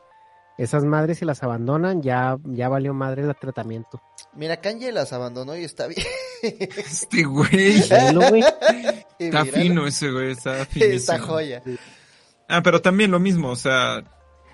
esas 0.59 0.85
madres 0.85 1.18
si 1.18 1.25
las 1.25 1.43
abandonan 1.43 2.02
ya, 2.02 2.39
ya 2.44 2.68
valió 2.68 2.94
madre 2.94 3.23
el 3.23 3.35
tratamiento. 3.36 4.01
Mira, 4.35 4.59
Kanye 4.59 4.93
las 4.93 5.12
abandonó 5.12 5.57
y 5.57 5.65
está 5.65 5.86
bien. 5.86 6.07
Este 6.43 7.25
güey. 7.25 7.76
Está 9.18 9.44
fino 9.47 9.86
ese 9.86 10.10
güey, 10.10 10.33
está 10.33 10.67
finísimo. 10.67 10.94
Esta 10.94 11.18
joya. 11.18 11.62
Ah, 12.49 12.62
pero 12.62 12.83
también 12.83 13.10
lo 13.10 13.18
mismo, 13.18 13.49
o 13.49 13.57
sea, 13.57 14.05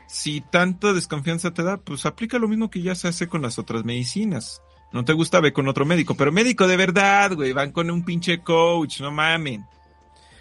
si 0.07 0.41
tanta 0.41 0.93
desconfianza 0.93 1.53
te 1.53 1.65
da, 1.65 1.79
pues 1.79 2.07
aplica 2.07 2.39
lo 2.39 2.47
mismo 2.47 2.71
que 2.71 2.81
ya 2.81 2.95
se 2.95 3.09
hace 3.09 3.27
con 3.27 3.43
las 3.43 3.59
otras 3.59 3.85
medicinas. 3.85 4.63
No 4.93 5.05
te 5.05 5.15
gusta, 5.15 5.41
ve 5.41 5.53
con 5.53 5.67
otro 5.69 5.85
médico, 5.85 6.15
pero 6.15 6.31
médico 6.31 6.69
de 6.69 6.77
verdad, 6.77 7.33
güey, 7.35 7.53
van 7.53 7.73
con 7.73 7.91
un 7.91 8.05
pinche 8.05 8.41
coach, 8.41 9.01
no 9.01 9.11
mamen. 9.11 9.67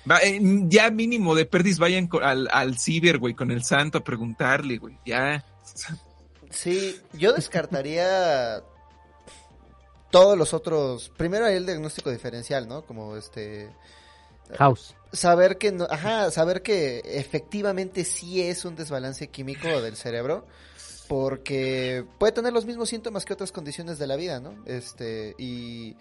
Va, 0.09 0.19
eh, 0.19 0.39
ya 0.65 0.91
mínimo 0.91 1.35
de 1.35 1.45
perdis 1.45 1.79
vayan 1.79 2.09
al, 2.21 2.47
al 2.51 2.77
ciber, 2.77 3.17
güey, 3.17 3.33
con 3.33 3.49
el 3.49 3.63
santo 3.63 3.99
a 3.99 4.03
preguntarle, 4.03 4.77
güey, 4.77 4.97
ya. 5.05 5.43
Sí, 6.49 6.99
yo 7.13 7.33
descartaría 7.33 8.63
todos 10.11 10.37
los 10.37 10.53
otros. 10.53 11.09
Primero 11.17 11.45
hay 11.45 11.55
el 11.55 11.65
diagnóstico 11.65 12.11
diferencial, 12.11 12.67
¿no? 12.67 12.83
Como 12.85 13.15
este 13.15 13.69
House. 14.57 14.95
saber 15.13 15.57
que 15.57 15.71
no, 15.71 15.87
ajá, 15.89 16.29
saber 16.31 16.61
que 16.61 17.01
efectivamente 17.05 18.03
sí 18.03 18.41
es 18.41 18.65
un 18.65 18.75
desbalance 18.75 19.27
químico 19.27 19.81
del 19.81 19.95
cerebro 19.95 20.45
porque 21.07 22.05
puede 22.19 22.31
tener 22.31 22.53
los 22.53 22.65
mismos 22.65 22.89
síntomas 22.89 23.25
que 23.25 23.33
otras 23.33 23.51
condiciones 23.51 23.99
de 23.99 24.07
la 24.07 24.15
vida, 24.15 24.39
¿no? 24.39 24.55
Este 24.65 25.35
y 25.37 25.95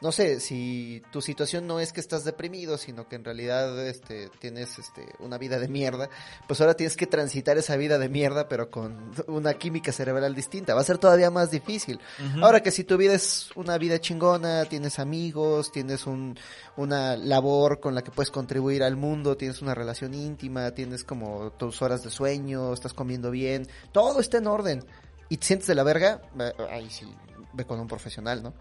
no 0.00 0.12
sé, 0.12 0.40
si 0.40 1.02
tu 1.10 1.22
situación 1.22 1.66
no 1.66 1.80
es 1.80 1.92
que 1.92 2.00
estás 2.00 2.24
deprimido, 2.24 2.76
sino 2.78 3.08
que 3.08 3.16
en 3.16 3.24
realidad 3.24 3.86
este 3.86 4.28
tienes 4.38 4.78
este 4.78 5.06
una 5.18 5.38
vida 5.38 5.58
de 5.58 5.68
mierda, 5.68 6.10
pues 6.46 6.60
ahora 6.60 6.74
tienes 6.74 6.96
que 6.96 7.06
transitar 7.06 7.56
esa 7.56 7.76
vida 7.76 7.98
de 7.98 8.08
mierda 8.08 8.48
pero 8.48 8.70
con 8.70 9.12
una 9.28 9.54
química 9.54 9.92
cerebral 9.92 10.34
distinta, 10.34 10.74
va 10.74 10.80
a 10.80 10.84
ser 10.84 10.98
todavía 10.98 11.30
más 11.30 11.50
difícil. 11.50 12.00
Ahora 12.42 12.62
que 12.62 12.70
si 12.70 12.84
tu 12.84 12.96
vida 12.96 13.14
es 13.14 13.50
una 13.54 13.78
vida 13.78 14.00
chingona, 14.00 14.64
tienes 14.66 14.98
amigos, 14.98 15.72
tienes 15.72 16.06
un, 16.06 16.36
una 16.76 17.16
labor 17.16 17.80
con 17.80 17.94
la 17.94 18.02
que 18.02 18.10
puedes 18.10 18.30
contribuir 18.30 18.82
al 18.82 18.96
mundo, 18.96 19.36
tienes 19.36 19.62
una 19.62 19.74
relación 19.74 20.12
íntima, 20.12 20.72
tienes 20.72 21.04
como 21.04 21.52
tus 21.52 21.80
horas 21.82 22.02
de 22.02 22.10
sueño, 22.10 22.72
estás 22.74 22.92
comiendo 22.92 23.30
bien, 23.30 23.66
todo 23.92 24.20
está 24.20 24.38
en 24.38 24.46
orden 24.48 24.84
y 25.28 25.36
te 25.38 25.46
sientes 25.46 25.66
de 25.66 25.74
la 25.74 25.82
verga, 25.82 26.20
eh, 26.38 26.52
ahí 26.70 26.90
sí, 26.90 27.06
ve 27.52 27.64
con 27.64 27.80
un 27.80 27.88
profesional, 27.88 28.42
¿no? 28.42 28.54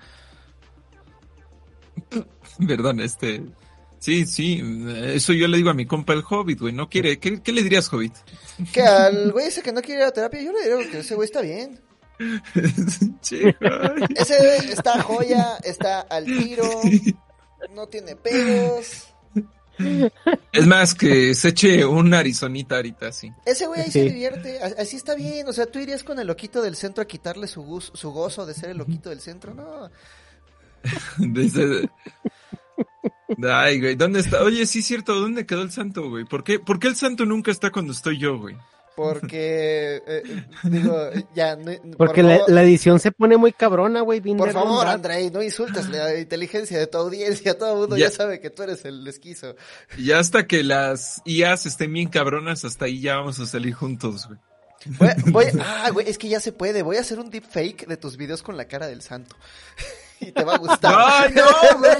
Perdón, 2.68 3.00
este. 3.00 3.44
Sí, 4.00 4.26
sí, 4.26 4.62
eso 5.06 5.32
yo 5.32 5.48
le 5.48 5.56
digo 5.56 5.70
a 5.70 5.74
mi 5.74 5.86
compa 5.86 6.12
el 6.12 6.24
Hobbit, 6.30 6.60
güey, 6.60 6.74
no 6.74 6.90
quiere. 6.90 7.20
¿Qué, 7.20 7.42
qué 7.42 7.52
le 7.54 7.64
dirías, 7.64 7.92
Hobbit? 7.92 8.14
Que 8.74 8.82
al 8.82 9.32
güey 9.32 9.48
ese 9.48 9.62
que 9.62 9.72
no 9.72 9.82
quiere 9.82 10.02
ir 10.02 10.08
a 10.08 10.12
terapia, 10.12 10.42
yo 10.42 10.52
le 10.52 10.64
digo 10.64 10.92
que 10.92 11.00
ese 11.00 11.16
güey 11.16 11.26
está 11.26 11.42
bien. 11.42 11.80
Ese 13.22 14.38
güey 14.38 14.72
está 14.72 15.02
joya, 15.02 15.58
está 15.64 16.02
al 16.02 16.26
tiro, 16.26 16.64
no 17.74 17.88
tiene 17.88 18.16
pedos. 18.16 19.08
Es 20.52 20.68
más, 20.68 20.94
que 20.94 21.34
se 21.34 21.50
eche 21.50 21.84
un 21.86 22.14
arizonita 22.14 22.76
ahorita, 22.76 23.12
sí. 23.12 23.32
Ese 23.46 23.66
güey 23.66 23.82
ahí 23.82 23.88
Sí. 23.88 23.94
se 23.94 24.06
divierte, 24.06 24.60
así 24.62 24.96
está 24.96 25.16
bien, 25.16 25.48
o 25.48 25.54
sea, 25.54 25.66
tú 25.66 25.80
irías 25.80 26.04
con 26.04 26.20
el 26.20 26.28
loquito 26.28 26.62
del 26.62 26.76
centro 26.76 27.02
a 27.02 27.08
quitarle 27.08 27.48
su, 27.48 27.82
su 27.82 28.12
gozo 28.12 28.46
de 28.46 28.54
ser 28.54 28.70
el 28.70 28.78
loquito 28.78 29.10
del 29.10 29.20
centro, 29.20 29.54
no. 29.54 29.90
Dice- 31.18 31.90
Ay, 33.50 33.80
güey, 33.80 33.96
¿dónde 33.96 34.20
está? 34.20 34.44
Oye, 34.44 34.66
sí 34.66 34.80
es 34.80 34.86
cierto, 34.86 35.20
¿dónde 35.20 35.46
quedó 35.46 35.62
el 35.62 35.72
santo, 35.72 36.10
güey? 36.10 36.26
¿Por 36.26 36.44
qué, 36.44 36.60
¿Por 36.60 36.80
qué 36.80 36.88
el 36.88 36.96
santo 36.96 37.26
nunca 37.26 37.52
está 37.52 37.72
cuando 37.72 37.92
estoy 37.94 38.18
yo, 38.20 38.38
güey? 38.38 38.56
Porque, 38.96 40.04
eh, 40.06 40.24
digo, 40.66 40.96
ya, 41.34 41.56
no- 41.56 41.72
Porque 41.98 42.22
por 42.22 42.30
la, 42.30 42.36
favor, 42.38 42.52
la 42.52 42.62
edición 42.64 43.00
se 43.00 43.12
pone 43.12 43.38
muy 43.38 43.52
cabrona, 43.52 44.02
güey. 44.02 44.22
por 44.22 44.52
favor. 44.52 44.86
Andrei, 44.88 45.32
no 45.32 45.42
insultes 45.42 45.90
la 45.90 46.16
inteligencia 46.20 46.78
de 46.78 46.86
tu 46.86 47.00
audiencia, 47.00 47.58
todo 47.58 47.74
el 47.74 47.80
mundo 47.80 47.98
ya, 47.98 48.10
Ya. 48.10 48.12
sabe 48.12 48.40
que 48.40 48.52
tú 48.52 48.62
eres 48.62 48.86
el 48.86 49.08
esquizo. 49.08 49.56
Y 49.98 50.12
hasta 50.12 50.46
que 50.46 50.62
las 50.64 51.24
IAs 51.26 51.66
estén 51.66 51.92
bien 51.92 52.10
cabronas, 52.10 52.66
hasta 52.66 52.86
ahí 52.86 53.02
ya 53.02 53.16
vamos 53.16 53.40
a 53.40 53.48
salir 53.48 53.74
juntos, 53.74 54.28
güey. 54.28 54.40
Voy, 55.00 55.32
voy- 55.32 55.46
ah, 55.66 55.90
güey, 55.92 56.08
es 56.08 56.20
que 56.20 56.30
ya 56.30 56.40
se 56.40 56.52
puede, 56.52 56.84
voy 56.84 56.98
a 56.98 57.02
hacer 57.02 57.18
un 57.20 57.32
deepfake 57.32 57.88
de 57.88 57.98
tus 57.98 58.16
videos 58.16 58.44
con 58.44 58.58
la 58.58 58.66
cara 58.66 58.86
del 58.86 59.02
santo. 59.02 59.36
Y 60.20 60.32
te 60.32 60.44
va 60.44 60.56
a 60.56 60.58
gustar. 60.58 61.32
No, 61.34 61.42
no, 61.44 61.80
güey. 61.80 61.94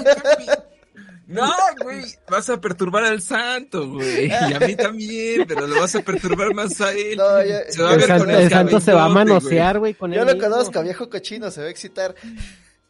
No, 1.26 1.50
güey. 1.82 2.04
Vas 2.28 2.50
a 2.50 2.60
perturbar 2.60 3.04
al 3.04 3.22
santo, 3.22 3.88
güey. 3.88 4.26
Y 4.28 4.30
a 4.32 4.60
mí 4.60 4.76
también, 4.76 5.44
pero 5.48 5.66
lo 5.66 5.80
vas 5.80 5.94
a 5.94 6.00
perturbar 6.02 6.52
más 6.54 6.78
a 6.82 6.92
él. 6.92 7.16
No, 7.16 7.42
ya- 7.42 7.70
Se 7.70 7.82
va 7.82 7.90
a 7.90 7.94
El, 7.94 8.00
ver 8.00 8.18
con 8.18 8.30
el 8.30 8.36
el 8.42 8.50
santo 8.50 8.80
se 8.80 8.92
va 8.92 9.04
a 9.04 9.08
manosear, 9.08 9.78
güey, 9.78 9.94
con 9.94 10.12
Yo 10.12 10.20
él 10.20 10.26
lo 10.26 10.34
mismo. 10.34 10.50
conozco, 10.50 10.82
viejo 10.82 11.08
cochino, 11.08 11.50
se 11.50 11.62
va 11.62 11.66
a 11.68 11.70
excitar. 11.70 12.14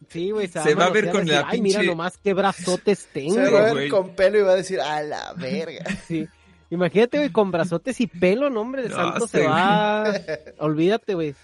Sí, 0.09 0.31
güey, 0.33 0.49
se, 0.49 0.61
Se 0.65 0.75
va 0.75 0.87
a 0.87 0.91
ver 0.91 1.11
con 1.11 1.25
decir, 1.25 1.41
la 1.41 1.49
Ay, 1.49 1.61
mira 1.63 1.83
nomás 1.83 2.19
qué 2.19 2.35
brazotes 2.35 3.07
tengo. 3.13 3.35
Se 3.35 3.51
va 3.51 3.69
a 3.69 3.73
ver 3.73 3.89
con 3.89 4.15
pelo 4.17 4.39
y 4.39 4.43
va 4.43 4.53
a 4.53 4.57
decir, 4.57 4.81
a 4.81 5.01
la 5.03 5.33
verga. 5.35 5.85
Sí. 6.09 6.29
Imagínate, 6.71 7.19
güey, 7.19 7.31
con 7.31 7.53
brazotes 7.53 8.01
y 8.01 8.09
pelo, 8.09 8.51
no, 8.51 8.63
hombre, 8.63 8.83
el 8.83 8.89
No, 8.91 8.97
santo 8.97 9.29
se 9.29 9.47
va... 9.47 10.13
Olvídate, 10.59 11.15
güey. 11.15 11.35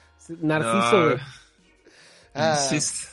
Narciso, 0.41 0.99
No, 0.99 1.05
güey. 1.07 1.19
Ah, 2.35 2.57
sí 2.57 2.77
es- 2.77 3.10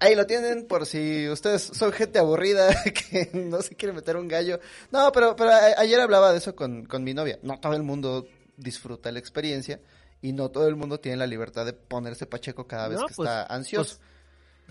ahí 0.00 0.14
lo 0.16 0.26
tienen 0.26 0.66
por 0.66 0.84
si 0.86 1.28
ustedes 1.28 1.62
son 1.62 1.92
gente 1.92 2.18
aburrida 2.18 2.74
que 3.10 3.30
no 3.34 3.62
se 3.62 3.76
quiere 3.76 3.92
meter 3.94 4.16
un 4.16 4.26
gallo. 4.28 4.58
No, 4.90 5.12
pero, 5.12 5.36
pero 5.36 5.50
ayer 5.76 6.00
hablaba 6.00 6.32
de 6.32 6.38
eso 6.38 6.56
con, 6.56 6.86
con 6.86 7.04
mi 7.04 7.14
novia. 7.14 7.38
No 7.42 7.60
todo 7.60 7.74
el 7.74 7.82
mundo 7.82 8.26
disfruta 8.56 9.12
la 9.12 9.18
experiencia 9.18 9.78
y 10.22 10.32
no 10.32 10.48
todo 10.50 10.68
el 10.68 10.76
mundo 10.76 10.98
tiene 10.98 11.18
la 11.18 11.26
libertad 11.26 11.66
de 11.66 11.72
ponerse 11.74 12.24
pacheco 12.26 12.66
cada 12.66 12.88
vez 12.88 13.00
No, 13.00 13.06
que 13.08 13.14
pues, 13.14 13.28
está 13.28 13.44
ansioso. 13.54 13.98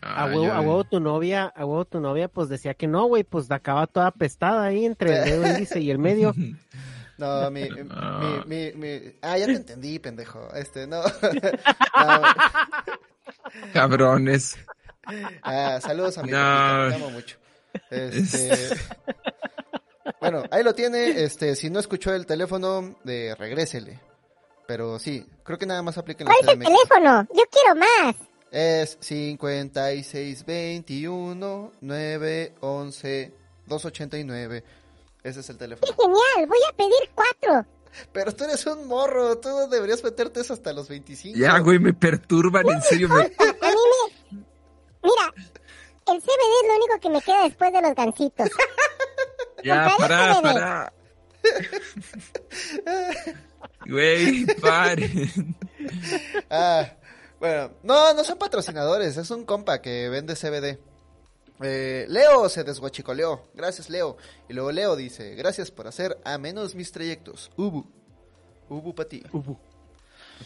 A 0.01 0.25
huevo, 0.25 0.51
a 0.51 0.61
huevo 0.61 0.83
tu 0.85 0.99
novia, 0.99 1.45
a 1.55 1.63
huevo 1.65 1.85
tu 1.85 1.99
novia, 1.99 2.27
pues 2.27 2.49
decía 2.49 2.73
que 2.73 2.88
no, 2.88 3.05
güey, 3.05 3.23
pues 3.23 3.51
acaba 3.51 3.85
toda 3.85 4.07
apestada 4.07 4.63
ahí 4.63 4.85
entre 4.85 5.15
el 5.19 5.23
dedo 5.25 5.47
índice 5.47 5.80
y 5.80 5.91
el 5.91 5.99
medio. 5.99 6.33
No, 7.17 7.51
mi, 7.51 7.67
Ah. 7.91 8.41
mi, 8.47 8.71
mi, 8.71 8.89
mi- 8.99 9.13
Ah, 9.21 9.38
ya 9.38 9.45
te 9.45 9.51
entendí, 9.53 9.99
pendejo. 9.99 10.47
Este, 10.55 10.88
no. 10.88 11.03
No. 11.93 12.21
Cabrones. 13.73 14.57
Ah, 15.43 15.80
saludos 15.81 16.17
a 16.17 16.23
mi 16.23 16.31
No. 16.31 16.38
te 16.89 16.95
amo 16.95 17.09
mucho. 17.11 17.38
Este... 17.91 18.69
Bueno, 20.19 20.43
ahí 20.51 20.63
lo 20.63 20.73
tiene. 20.73 21.23
Este, 21.23 21.55
si 21.55 21.69
no 21.69 21.80
escuchó 21.80 22.13
el 22.13 22.25
teléfono, 22.25 22.95
de 23.03 23.35
regrésele. 23.35 23.99
Pero 24.72 24.98
sí, 25.00 25.25
creo 25.43 25.59
que 25.59 25.66
nada 25.66 25.82
más 25.82 25.98
aplica 25.98 26.24
en 26.24 26.30
la 26.30 26.33
¿Cuál 26.33 26.48
es 26.48 26.53
el 26.53 26.59
teléfono? 26.64 27.27
Yo 27.35 27.43
quiero 27.51 27.75
más. 27.75 28.16
Es 28.51 28.98
5621 29.01 31.74
911 31.82 33.33
289. 33.66 34.64
Ese 35.24 35.41
es 35.41 35.50
el 35.50 35.58
teléfono. 35.58 35.93
Genial, 35.93 36.48
voy 36.48 36.59
a 36.69 36.74
pedir 36.77 37.11
cuatro. 37.14 37.66
Pero 38.14 38.33
tú 38.33 38.45
eres 38.45 38.66
un 38.66 38.88
morro, 38.88 39.40
tú 39.40 39.50
deberías 39.69 40.01
meterte 40.06 40.40
eso 40.40 40.53
hasta 40.53 40.72
los 40.72 40.88
25. 40.88 41.38
Ya, 41.38 41.59
güey, 41.59 41.77
me 41.77 41.93
perturban, 41.93 42.69
en 42.69 42.82
serio. 42.82 43.09
Me... 43.09 43.24
A 43.24 43.25
mí 43.25 43.27
me... 43.27 43.35
Mira, 45.03 45.33
el 46.08 46.22
CBD 46.22 46.61
es 46.61 46.67
lo 46.69 46.75
único 46.77 46.98
que 47.01 47.09
me 47.09 47.22
queda 47.22 47.43
después 47.43 47.74
de 47.74 47.82
los 47.82 47.93
gancitos. 47.93 48.50
Ya, 49.66 49.90
CBD. 49.98 50.41
para. 50.41 50.93
Güey, 53.85 54.45
paren. 54.61 55.56
Ah, 56.49 56.93
bueno, 57.40 57.72
no, 57.83 58.14
no 58.14 58.23
son 58.23 58.38
patrocinadores, 58.38 59.17
es 59.17 59.31
un 59.31 59.45
compa 59.45 59.81
que 59.81 60.09
vende 60.09 60.35
CBD. 60.35 60.80
Eh, 61.64 62.06
Leo 62.09 62.49
se 62.49 62.64
desguachicoleó, 62.64 63.49
gracias 63.53 63.90
Leo. 63.90 64.17
Y 64.49 64.53
luego 64.53 64.72
Leo 64.72 64.95
dice, 64.95 65.35
gracias 65.35 65.72
por 65.72 65.88
hacer 65.88 66.19
a 66.23 66.38
menos 66.38 66.75
mis 66.75 66.91
trayectos. 66.91 67.51
Ubu, 67.57 67.85
Ubu 68.69 68.95
para 68.95 69.09
ti. 69.09 69.23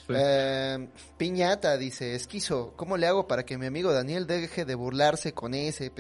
Eh, 0.09 0.89
Piñata 1.17 1.77
dice, 1.77 2.15
esquizo, 2.15 2.73
¿cómo 2.75 2.97
le 2.97 3.07
hago 3.07 3.27
para 3.27 3.45
que 3.45 3.57
mi 3.57 3.65
amigo 3.65 3.93
Daniel 3.93 4.27
deje 4.27 4.65
de 4.65 4.75
burlarse 4.75 5.33
con 5.33 5.53
ese, 5.53 5.91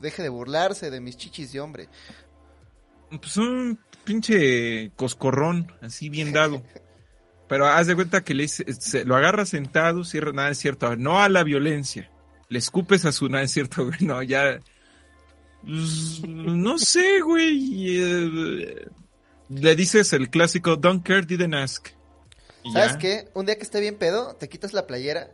deje 0.00 0.22
de 0.22 0.28
burlarse 0.28 0.90
de 0.90 1.00
mis 1.00 1.16
chichis 1.16 1.52
de 1.52 1.60
hombre? 1.60 1.88
Pues 3.10 3.36
un 3.36 3.78
pinche 4.04 4.90
coscorrón, 4.96 5.72
así 5.80 6.08
bien 6.08 6.32
dado. 6.32 6.62
Pero 7.48 7.66
haz 7.66 7.86
de 7.86 7.94
cuenta 7.94 8.24
que 8.24 8.34
le 8.34 8.48
se- 8.48 9.04
lo 9.04 9.14
agarra 9.16 9.44
sentado, 9.44 10.04
cierra, 10.04 10.32
nada 10.32 10.50
es 10.50 10.58
cierto, 10.58 10.96
no 10.96 11.20
a 11.20 11.28
la 11.28 11.42
violencia. 11.44 12.10
Le 12.48 12.58
escupes 12.58 13.04
a 13.04 13.12
su, 13.12 13.28
nada 13.28 13.44
es 13.44 13.50
cierto, 13.52 13.84
güey, 13.86 13.98
no, 14.00 14.22
ya. 14.22 14.58
Pues, 15.62 16.22
no 16.26 16.78
sé, 16.78 17.20
güey. 17.20 17.96
eh, 18.00 18.86
le 19.50 19.76
dices 19.76 20.12
el 20.12 20.30
clásico, 20.30 20.76
don't 20.76 21.04
care, 21.06 21.22
didn't 21.26 21.54
ask. 21.54 21.88
Y 22.64 22.72
¿Sabes 22.72 22.92
ya. 22.92 22.98
qué? 22.98 23.28
Un 23.34 23.46
día 23.46 23.56
que 23.56 23.62
esté 23.62 23.80
bien 23.80 23.96
pedo, 23.96 24.34
te 24.36 24.48
quitas 24.48 24.72
la 24.72 24.86
playera 24.86 25.30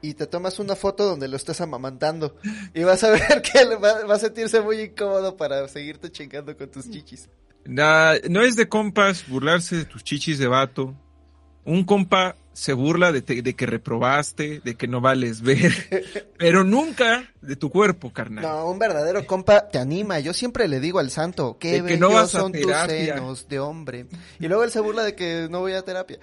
y 0.00 0.14
te 0.14 0.26
tomas 0.26 0.58
una 0.58 0.74
foto 0.74 1.04
donde 1.06 1.28
lo 1.28 1.36
estés 1.36 1.60
amamantando. 1.60 2.36
Y 2.74 2.82
vas 2.82 3.04
a 3.04 3.10
ver 3.10 3.40
que 3.52 3.64
va, 3.76 4.04
va 4.04 4.14
a 4.14 4.18
sentirse 4.18 4.60
muy 4.60 4.80
incómodo 4.80 5.36
para 5.36 5.68
seguirte 5.68 6.10
chingando 6.10 6.56
con 6.56 6.68
tus 6.70 6.90
chichis. 6.90 7.28
Nah, 7.64 8.14
no 8.28 8.42
es 8.42 8.56
de 8.56 8.68
compas 8.68 9.26
burlarse 9.28 9.76
de 9.76 9.84
tus 9.84 10.02
chichis 10.04 10.38
de 10.38 10.46
vato. 10.48 10.94
Un 11.64 11.84
compa 11.84 12.34
se 12.52 12.72
burla 12.72 13.12
de, 13.12 13.22
te- 13.22 13.40
de 13.40 13.54
que 13.54 13.66
reprobaste, 13.66 14.60
de 14.64 14.74
que 14.74 14.86
no 14.88 15.00
vales 15.00 15.40
ver, 15.42 15.72
pero 16.38 16.64
nunca 16.64 17.24
de 17.40 17.54
tu 17.56 17.70
cuerpo, 17.70 18.12
carnal. 18.12 18.42
No, 18.44 18.68
un 18.70 18.78
verdadero 18.80 19.24
compa 19.26 19.68
te 19.70 19.78
anima. 19.78 20.18
Yo 20.20 20.34
siempre 20.34 20.66
le 20.68 20.80
digo 20.80 20.98
al 20.98 21.10
santo, 21.10 21.56
qué 21.58 21.80
De 21.80 21.88
que 21.88 21.96
no 21.96 22.10
vas 22.10 22.34
a 22.34 22.40
son 22.40 22.52
tus 22.52 22.62
terapia. 22.62 23.14
senos 23.14 23.48
de 23.48 23.60
hombre. 23.60 24.06
Y 24.40 24.48
luego 24.48 24.64
él 24.64 24.70
se 24.70 24.80
burla 24.80 25.02
de 25.04 25.14
que 25.14 25.46
no 25.50 25.60
voy 25.60 25.72
a 25.74 25.82
terapia. 25.82 26.18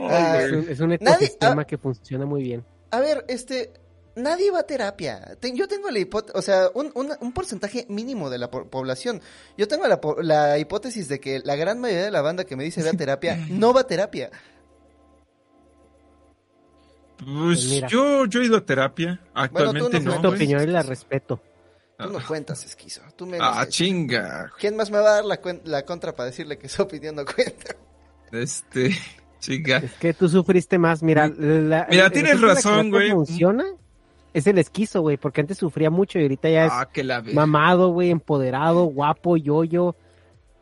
Ah, 0.00 0.38
Es 0.42 0.52
un, 0.52 0.68
es 0.70 0.80
un 0.80 0.90
Nadie- 0.90 1.14
ecosistema 1.26 1.62
ah. 1.62 1.66
que 1.66 1.76
funciona 1.78 2.24
muy 2.24 2.42
bien. 2.42 2.64
A 2.90 3.00
ver, 3.00 3.24
este, 3.28 3.72
nadie 4.16 4.50
va 4.50 4.60
a 4.60 4.62
terapia. 4.66 5.36
Te- 5.40 5.54
yo 5.56 5.68
tengo 5.68 5.90
la 5.90 5.98
hipótesis, 5.98 6.36
o 6.38 6.42
sea, 6.42 6.68
un, 6.74 6.90
un- 6.94 7.12
un 7.20 7.32
porcentaje 7.32 7.86
mínimo 7.88 8.30
de 8.30 8.38
la 8.38 8.50
po- 8.50 8.66
población. 8.68 9.20
Yo 9.56 9.68
tengo 9.68 9.86
la, 9.88 10.00
po- 10.00 10.20
la 10.22 10.58
hipótesis 10.58 11.08
de 11.08 11.20
que 11.20 11.40
la 11.44 11.56
gran 11.56 11.80
mayoría 11.80 12.04
de 12.04 12.10
la 12.10 12.20
banda 12.22 12.44
que 12.44 12.56
me 12.56 12.64
dice 12.64 12.82
ve 12.82 12.90
a 12.90 12.92
terapia 12.94 13.36
no 13.50 13.72
va 13.72 13.82
a 13.82 13.86
terapia. 13.86 14.30
Pues 17.24 17.66
mira. 17.68 17.88
yo, 17.88 18.26
yo 18.26 18.40
he 18.40 18.46
ido 18.46 18.56
a 18.56 18.64
terapia. 18.66 19.20
Actualmente 19.34 20.00
no 20.00 20.16
no. 20.16 20.20
tu 20.22 20.28
opinión 20.28 20.62
y 20.62 20.66
la 20.66 20.82
respeto. 20.82 21.40
Tú 21.98 22.10
no 22.10 22.18
cuentas, 22.26 22.64
esquizo. 22.64 23.00
Tú 23.14 23.26
me 23.26 23.38
Ah, 23.40 23.64
chinga. 23.68 24.50
¿Quién 24.58 24.74
más 24.76 24.90
me 24.90 24.98
va 24.98 25.10
a 25.10 25.14
dar 25.16 25.24
la, 25.24 25.40
cuen- 25.40 25.60
la 25.64 25.84
contra 25.84 26.16
para 26.16 26.30
decirle 26.30 26.58
que 26.58 26.68
su 26.68 26.82
opinión 26.82 27.14
no 27.14 27.24
cuenta? 27.24 27.76
Este, 28.32 28.90
chinga. 29.38 29.76
Es 29.76 29.92
que 29.94 30.12
tú 30.14 30.28
sufriste 30.28 30.78
más. 30.78 31.00
Mira, 31.02 31.28
la, 31.28 31.86
Mira, 31.88 32.10
tienes 32.10 32.40
razón, 32.40 32.90
güey. 32.90 33.12
funciona 33.12 33.64
es 34.34 34.46
el 34.46 34.58
esquizo, 34.58 35.00
güey, 35.02 35.16
porque 35.16 35.40
antes 35.40 35.58
sufría 35.58 35.90
mucho 35.90 36.18
y 36.18 36.22
ahorita 36.22 36.48
ya 36.48 36.66
es 36.66 36.72
Ah, 36.74 36.88
que 36.92 37.04
la 37.04 37.22
mamado, 37.22 37.90
güey, 37.90 38.10
empoderado, 38.10 38.84
guapo, 38.84 39.36
yoyo, 39.36 39.94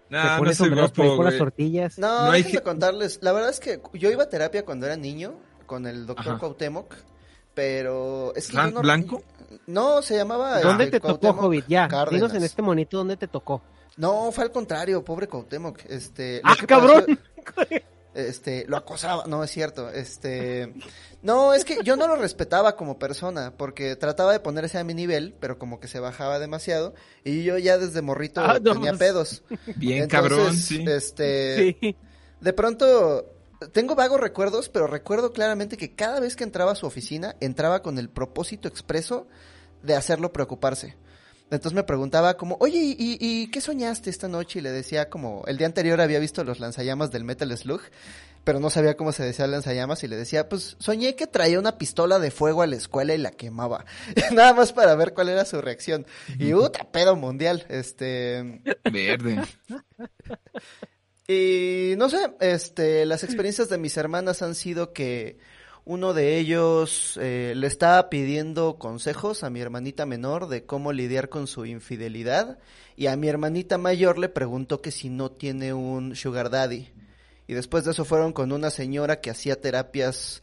Nah, 0.08 0.38
no 0.40 0.52
soy 0.52 0.70
por 0.70 0.78
guapo, 0.78 1.16
con 1.16 1.24
las 1.24 1.38
tortillas. 1.38 1.96
No, 1.98 2.26
No 2.26 2.32
hay 2.32 2.42
que- 2.42 2.60
contarles. 2.60 3.20
La 3.22 3.30
verdad 3.32 3.50
es 3.50 3.60
que 3.60 3.80
yo 3.94 4.10
iba 4.10 4.24
a 4.24 4.28
terapia 4.28 4.64
cuando 4.64 4.86
era 4.86 4.96
niño 4.96 5.34
con 5.66 5.86
el 5.86 6.04
doctor 6.04 6.30
Ajá. 6.30 6.38
Cuauhtémoc, 6.38 6.94
pero 7.54 8.34
es 8.34 8.48
que 8.48 8.56
¿Blan- 8.56 8.72
no- 8.74 8.80
blanco? 8.80 9.22
No, 9.66 10.02
se 10.02 10.16
llamaba 10.16 10.60
¿Dónde 10.60 10.86
te 10.88 10.98
tocó, 11.00 11.18
Cuauhtémoc 11.20 11.44
Hobbit? 11.44 11.64
Ya, 11.68 11.86
Cárdenas. 11.88 12.12
dinos 12.30 12.34
en 12.34 12.42
este 12.44 12.62
monito 12.62 12.96
dónde 12.98 13.16
te 13.16 13.28
tocó. 13.28 13.62
No, 13.96 14.32
fue 14.32 14.44
al 14.44 14.50
contrario, 14.52 15.04
pobre 15.04 15.28
Cuauhtémoc. 15.28 15.78
Este, 15.88 16.40
¡Ah, 16.42 16.54
cabrón! 16.66 17.04
pasó- 17.44 17.68
este, 18.14 18.64
lo 18.68 18.76
acosaba, 18.76 19.24
no 19.26 19.42
es 19.44 19.50
cierto. 19.50 19.90
Este, 19.90 20.74
no, 21.22 21.54
es 21.54 21.64
que 21.64 21.78
yo 21.84 21.96
no 21.96 22.06
lo 22.08 22.16
respetaba 22.16 22.76
como 22.76 22.98
persona 22.98 23.54
porque 23.56 23.96
trataba 23.96 24.32
de 24.32 24.40
ponerse 24.40 24.78
a 24.78 24.84
mi 24.84 24.94
nivel, 24.94 25.34
pero 25.40 25.58
como 25.58 25.80
que 25.80 25.88
se 25.88 26.00
bajaba 26.00 26.38
demasiado 26.38 26.94
y 27.24 27.42
yo 27.44 27.58
ya 27.58 27.78
desde 27.78 28.02
morrito 28.02 28.40
Ah, 28.42 28.58
no, 28.62 28.72
tenía 28.74 28.90
pues. 28.92 28.98
pedos. 28.98 29.42
Bien 29.76 30.02
Entonces, 30.04 30.30
cabrón, 30.30 30.56
sí. 30.56 30.84
Este, 30.86 31.76
Sí. 31.80 31.96
de 32.40 32.52
pronto 32.52 33.26
tengo 33.72 33.94
vagos 33.94 34.20
recuerdos, 34.20 34.68
pero 34.70 34.86
recuerdo 34.86 35.32
claramente 35.32 35.76
que 35.76 35.94
cada 35.94 36.18
vez 36.20 36.34
que 36.36 36.44
entraba 36.44 36.72
a 36.72 36.76
su 36.76 36.86
oficina, 36.86 37.36
entraba 37.40 37.82
con 37.82 37.98
el 37.98 38.08
propósito 38.08 38.68
expreso 38.68 39.26
de 39.82 39.94
hacerlo 39.96 40.32
preocuparse. 40.32 40.96
Entonces 41.50 41.72
me 41.74 41.82
preguntaba 41.84 42.36
como, 42.36 42.56
oye, 42.60 42.78
¿y, 42.78 42.92
y- 42.98 43.18
y 43.20 43.50
qué 43.50 43.60
soñaste 43.60 44.10
esta 44.10 44.28
noche? 44.28 44.60
Y 44.60 44.62
le 44.62 44.70
decía 44.70 45.08
como, 45.10 45.42
el 45.46 45.56
día 45.58 45.66
anterior 45.66 46.00
había 46.00 46.18
visto 46.18 46.44
los 46.44 46.60
lanzallamas 46.60 47.10
del 47.10 47.24
Metal 47.24 47.56
Slug, 47.56 47.80
pero 48.44 48.60
no 48.60 48.70
sabía 48.70 48.96
cómo 48.96 49.12
se 49.12 49.22
decía 49.24 49.46
lanzallamas 49.46 50.02
y 50.04 50.08
le 50.08 50.16
decía, 50.16 50.48
pues 50.48 50.76
soñé 50.78 51.14
que 51.16 51.26
traía 51.26 51.58
una 51.58 51.76
pistola 51.76 52.18
de 52.18 52.30
fuego 52.30 52.62
a 52.62 52.66
la 52.66 52.76
escuela 52.76 53.14
y 53.14 53.18
la 53.18 53.32
quemaba. 53.32 53.84
Nada 54.32 54.54
más 54.54 54.72
para 54.72 54.94
ver 54.94 55.12
cuál 55.12 55.28
era 55.28 55.44
su 55.44 55.60
reacción. 55.60 56.06
Y 56.38 56.52
puta, 56.54 56.90
pedo 56.90 57.16
mundial. 57.16 57.66
Este, 57.68 58.62
Verde. 58.90 59.42
y 61.28 61.94
no 61.96 62.08
sé, 62.08 62.18
este, 62.40 63.04
las 63.06 63.22
experiencias 63.24 63.68
de 63.68 63.78
mis 63.78 63.96
hermanas 63.96 64.42
han 64.42 64.54
sido 64.54 64.92
que 64.92 65.38
uno 65.84 66.14
de 66.14 66.38
ellos 66.38 67.18
eh, 67.20 67.54
le 67.56 67.66
estaba 67.66 68.10
pidiendo 68.10 68.78
consejos 68.78 69.42
a 69.42 69.50
mi 69.50 69.60
hermanita 69.60 70.06
menor 70.06 70.48
de 70.48 70.64
cómo 70.64 70.92
lidiar 70.92 71.28
con 71.28 71.46
su 71.46 71.66
infidelidad 71.66 72.58
y 72.96 73.06
a 73.06 73.16
mi 73.16 73.28
hermanita 73.28 73.78
mayor 73.78 74.18
le 74.18 74.28
preguntó 74.28 74.82
que 74.82 74.90
si 74.90 75.08
no 75.08 75.30
tiene 75.30 75.72
un 75.72 76.14
sugar 76.16 76.50
daddy. 76.50 76.90
Y 77.46 77.54
después 77.54 77.84
de 77.84 77.92
eso 77.92 78.04
fueron 78.04 78.32
con 78.32 78.52
una 78.52 78.70
señora 78.70 79.20
que 79.20 79.30
hacía 79.30 79.60
terapias, 79.60 80.42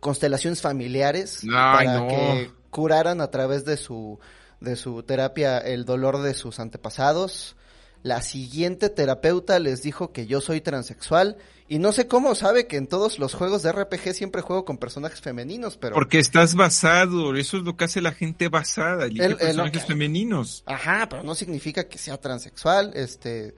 constelaciones 0.00 0.60
familiares 0.60 1.40
Ay, 1.44 1.86
para 1.86 2.00
no. 2.00 2.08
que 2.08 2.50
curaran 2.70 3.20
a 3.20 3.30
través 3.30 3.64
de 3.64 3.76
su 3.76 4.20
de 4.60 4.76
su 4.76 5.02
terapia 5.02 5.58
el 5.58 5.84
dolor 5.84 6.22
de 6.22 6.34
sus 6.34 6.60
antepasados. 6.60 7.56
La 8.02 8.22
siguiente 8.22 8.88
terapeuta 8.90 9.58
les 9.58 9.82
dijo 9.82 10.12
que 10.12 10.26
yo 10.26 10.40
soy 10.40 10.60
transexual 10.60 11.36
y 11.68 11.78
no 11.78 11.92
sé 11.92 12.06
cómo 12.06 12.34
sabe 12.34 12.66
que 12.66 12.76
en 12.76 12.86
todos 12.86 13.18
los 13.18 13.34
juegos 13.34 13.62
de 13.62 13.72
RPG 13.72 14.14
siempre 14.14 14.40
juego 14.40 14.64
con 14.64 14.78
personajes 14.78 15.20
femeninos, 15.20 15.76
pero... 15.76 15.94
Porque 15.94 16.18
estás 16.18 16.54
basado, 16.54 17.34
eso 17.36 17.58
es 17.58 17.64
lo 17.64 17.76
que 17.76 17.84
hace 17.84 18.00
la 18.00 18.12
gente 18.12 18.48
basada, 18.48 19.04
elige 19.06 19.24
El- 19.26 19.32
el- 19.32 19.36
personajes 19.38 19.84
femeninos. 19.84 20.62
Ajá, 20.64 21.06
pero 21.10 21.22
no 21.24 21.34
significa 21.34 21.88
que 21.88 21.98
sea 21.98 22.16
transexual, 22.18 22.92
este... 22.94 23.54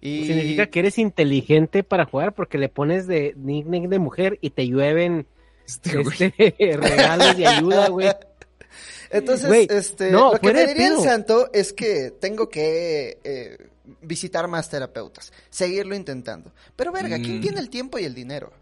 Y... 0.00 0.26
Significa 0.26 0.66
que 0.66 0.80
eres 0.80 0.98
inteligente 0.98 1.84
para 1.84 2.04
jugar 2.06 2.34
porque 2.34 2.58
le 2.58 2.68
pones 2.68 3.06
de 3.06 3.34
nickname 3.36 3.86
de 3.86 3.98
mujer 4.00 4.38
y 4.40 4.50
te 4.50 4.66
llueven 4.66 5.28
Este 5.64 6.02
güey. 6.02 6.16
este, 6.18 6.54
regalos 6.76 7.36
de 7.36 7.46
ayuda, 7.46 7.88
güey. 7.88 8.08
Entonces, 9.10 9.68
este, 9.70 10.10
no, 10.10 10.32
lo 10.32 10.40
que 10.40 10.52
me 10.52 10.66
diría 10.66 10.88
el 10.88 10.98
santo 11.00 11.50
es 11.52 11.72
que 11.72 12.10
tengo 12.18 12.48
que 12.48 13.18
eh, 13.22 13.58
visitar 14.00 14.48
más 14.48 14.70
terapeutas, 14.70 15.32
seguirlo 15.50 15.94
intentando. 15.94 16.52
Pero 16.76 16.92
verga, 16.92 17.16
¿quién 17.18 17.38
Mm. 17.38 17.42
tiene 17.42 17.60
el 17.60 17.68
tiempo 17.70 17.98
y 17.98 18.04
el 18.04 18.14
dinero? 18.14 18.52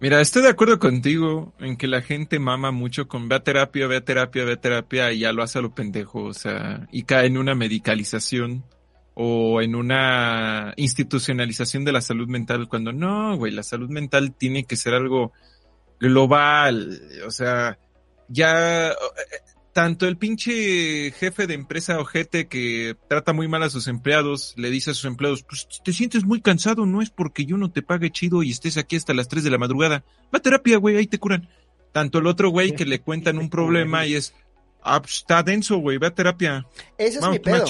Mira, 0.00 0.20
estoy 0.22 0.42
de 0.42 0.48
acuerdo 0.48 0.78
contigo 0.78 1.52
en 1.58 1.76
que 1.76 1.86
la 1.86 2.00
gente 2.00 2.38
mama 2.38 2.70
mucho 2.70 3.06
con 3.06 3.28
ve 3.28 3.36
a 3.36 3.44
terapia, 3.44 3.86
ve 3.86 3.98
a 3.98 4.04
terapia, 4.04 4.44
ve 4.46 4.52
a 4.54 4.60
terapia 4.60 5.12
y 5.12 5.20
ya 5.20 5.32
lo 5.32 5.42
hace 5.42 5.58
a 5.58 5.62
lo 5.62 5.74
pendejo, 5.74 6.24
o 6.24 6.32
sea, 6.32 6.88
y 6.90 7.02
cae 7.02 7.26
en 7.26 7.36
una 7.36 7.54
medicalización 7.54 8.64
o 9.14 9.60
en 9.60 9.74
una 9.74 10.72
institucionalización 10.76 11.84
de 11.84 11.92
la 11.92 12.00
salud 12.00 12.28
mental 12.28 12.66
cuando 12.66 12.92
no, 12.92 13.36
güey, 13.36 13.52
la 13.52 13.62
salud 13.62 13.90
mental 13.90 14.34
tiene 14.34 14.64
que 14.64 14.76
ser 14.76 14.94
algo 14.94 15.32
global, 15.98 16.98
o 17.26 17.30
sea, 17.30 17.78
ya 18.28 18.92
eh, 18.92 18.94
tanto 19.72 20.06
el 20.06 20.16
pinche 20.16 21.12
jefe 21.12 21.46
de 21.46 21.54
empresa 21.54 21.98
ojete 22.00 22.48
que 22.48 22.96
trata 23.08 23.32
muy 23.32 23.48
mal 23.48 23.62
a 23.62 23.70
sus 23.70 23.86
empleados, 23.86 24.54
le 24.56 24.70
dice 24.70 24.90
a 24.90 24.94
sus 24.94 25.04
empleados, 25.04 25.42
pues 25.44 25.68
te 25.84 25.92
sientes 25.92 26.24
muy 26.24 26.40
cansado, 26.40 26.86
no 26.86 27.02
es 27.02 27.10
porque 27.10 27.44
yo 27.44 27.56
no 27.56 27.70
te 27.70 27.82
pague 27.82 28.10
chido 28.10 28.42
y 28.42 28.50
estés 28.50 28.76
aquí 28.76 28.96
hasta 28.96 29.14
las 29.14 29.28
3 29.28 29.44
de 29.44 29.50
la 29.50 29.58
madrugada. 29.58 30.04
Va 30.34 30.38
a 30.38 30.42
terapia, 30.42 30.78
güey, 30.78 30.96
ahí 30.96 31.06
te 31.06 31.18
curan. 31.18 31.48
Tanto 31.92 32.18
el 32.18 32.26
otro 32.26 32.50
güey 32.50 32.74
que 32.74 32.84
le 32.84 33.00
cuentan 33.00 33.38
un 33.38 33.50
problema 33.50 34.06
y 34.06 34.14
es, 34.14 34.34
ah, 34.82 35.00
pues 35.00 35.16
está 35.16 35.42
denso, 35.42 35.78
güey, 35.78 35.98
ve 35.98 36.08
a 36.08 36.14
terapia. 36.14 36.66
Ese 36.98 37.16
es 37.16 37.20
Vamos, 37.20 37.36
mi 37.36 37.38
pedo. 37.40 37.64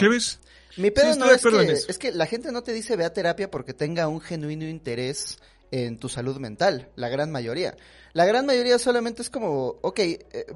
Mi 0.76 0.90
pedo 0.90 1.12
Sí, 1.12 1.18
no 1.18 1.30
es 1.30 1.42
que, 1.42 1.72
eso. 1.72 1.86
es 1.88 1.98
que 1.98 2.12
la 2.12 2.26
gente 2.26 2.52
no 2.52 2.62
te 2.62 2.72
dice 2.72 2.96
ve 2.96 3.04
a 3.04 3.12
terapia 3.12 3.50
porque 3.50 3.74
tenga 3.74 4.08
un 4.08 4.20
genuino 4.20 4.68
interés 4.68 5.38
en 5.70 5.98
tu 5.98 6.08
salud 6.08 6.38
mental, 6.38 6.88
la 6.96 7.08
gran 7.08 7.30
mayoría. 7.30 7.76
La 8.12 8.24
gran 8.24 8.46
mayoría 8.46 8.78
solamente 8.78 9.22
es 9.22 9.30
como, 9.30 9.78
ok, 9.82 9.98
eh, 9.98 10.46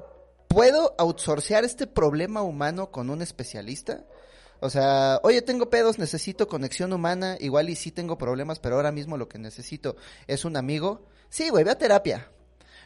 ¿puedo 0.55 0.95
outsourcear 0.97 1.65
este 1.65 1.85
problema 1.85 2.41
humano 2.41 2.89
con 2.89 3.09
un 3.09 3.21
especialista? 3.21 4.05
O 4.61 4.69
sea, 4.69 5.19
oye, 5.23 5.41
tengo 5.41 5.69
pedos, 5.69 5.99
necesito 5.99 6.47
conexión 6.47 6.93
humana, 6.93 7.35
igual 7.41 7.69
y 7.69 7.75
sí 7.75 7.91
tengo 7.91 8.17
problemas, 8.17 8.59
pero 8.59 8.77
ahora 8.77 8.93
mismo 8.93 9.17
lo 9.17 9.27
que 9.27 9.37
necesito 9.37 9.97
es 10.27 10.45
un 10.45 10.55
amigo. 10.55 11.07
Sí, 11.27 11.49
güey, 11.49 11.65
ve 11.65 11.71
a 11.71 11.77
terapia. 11.77 12.31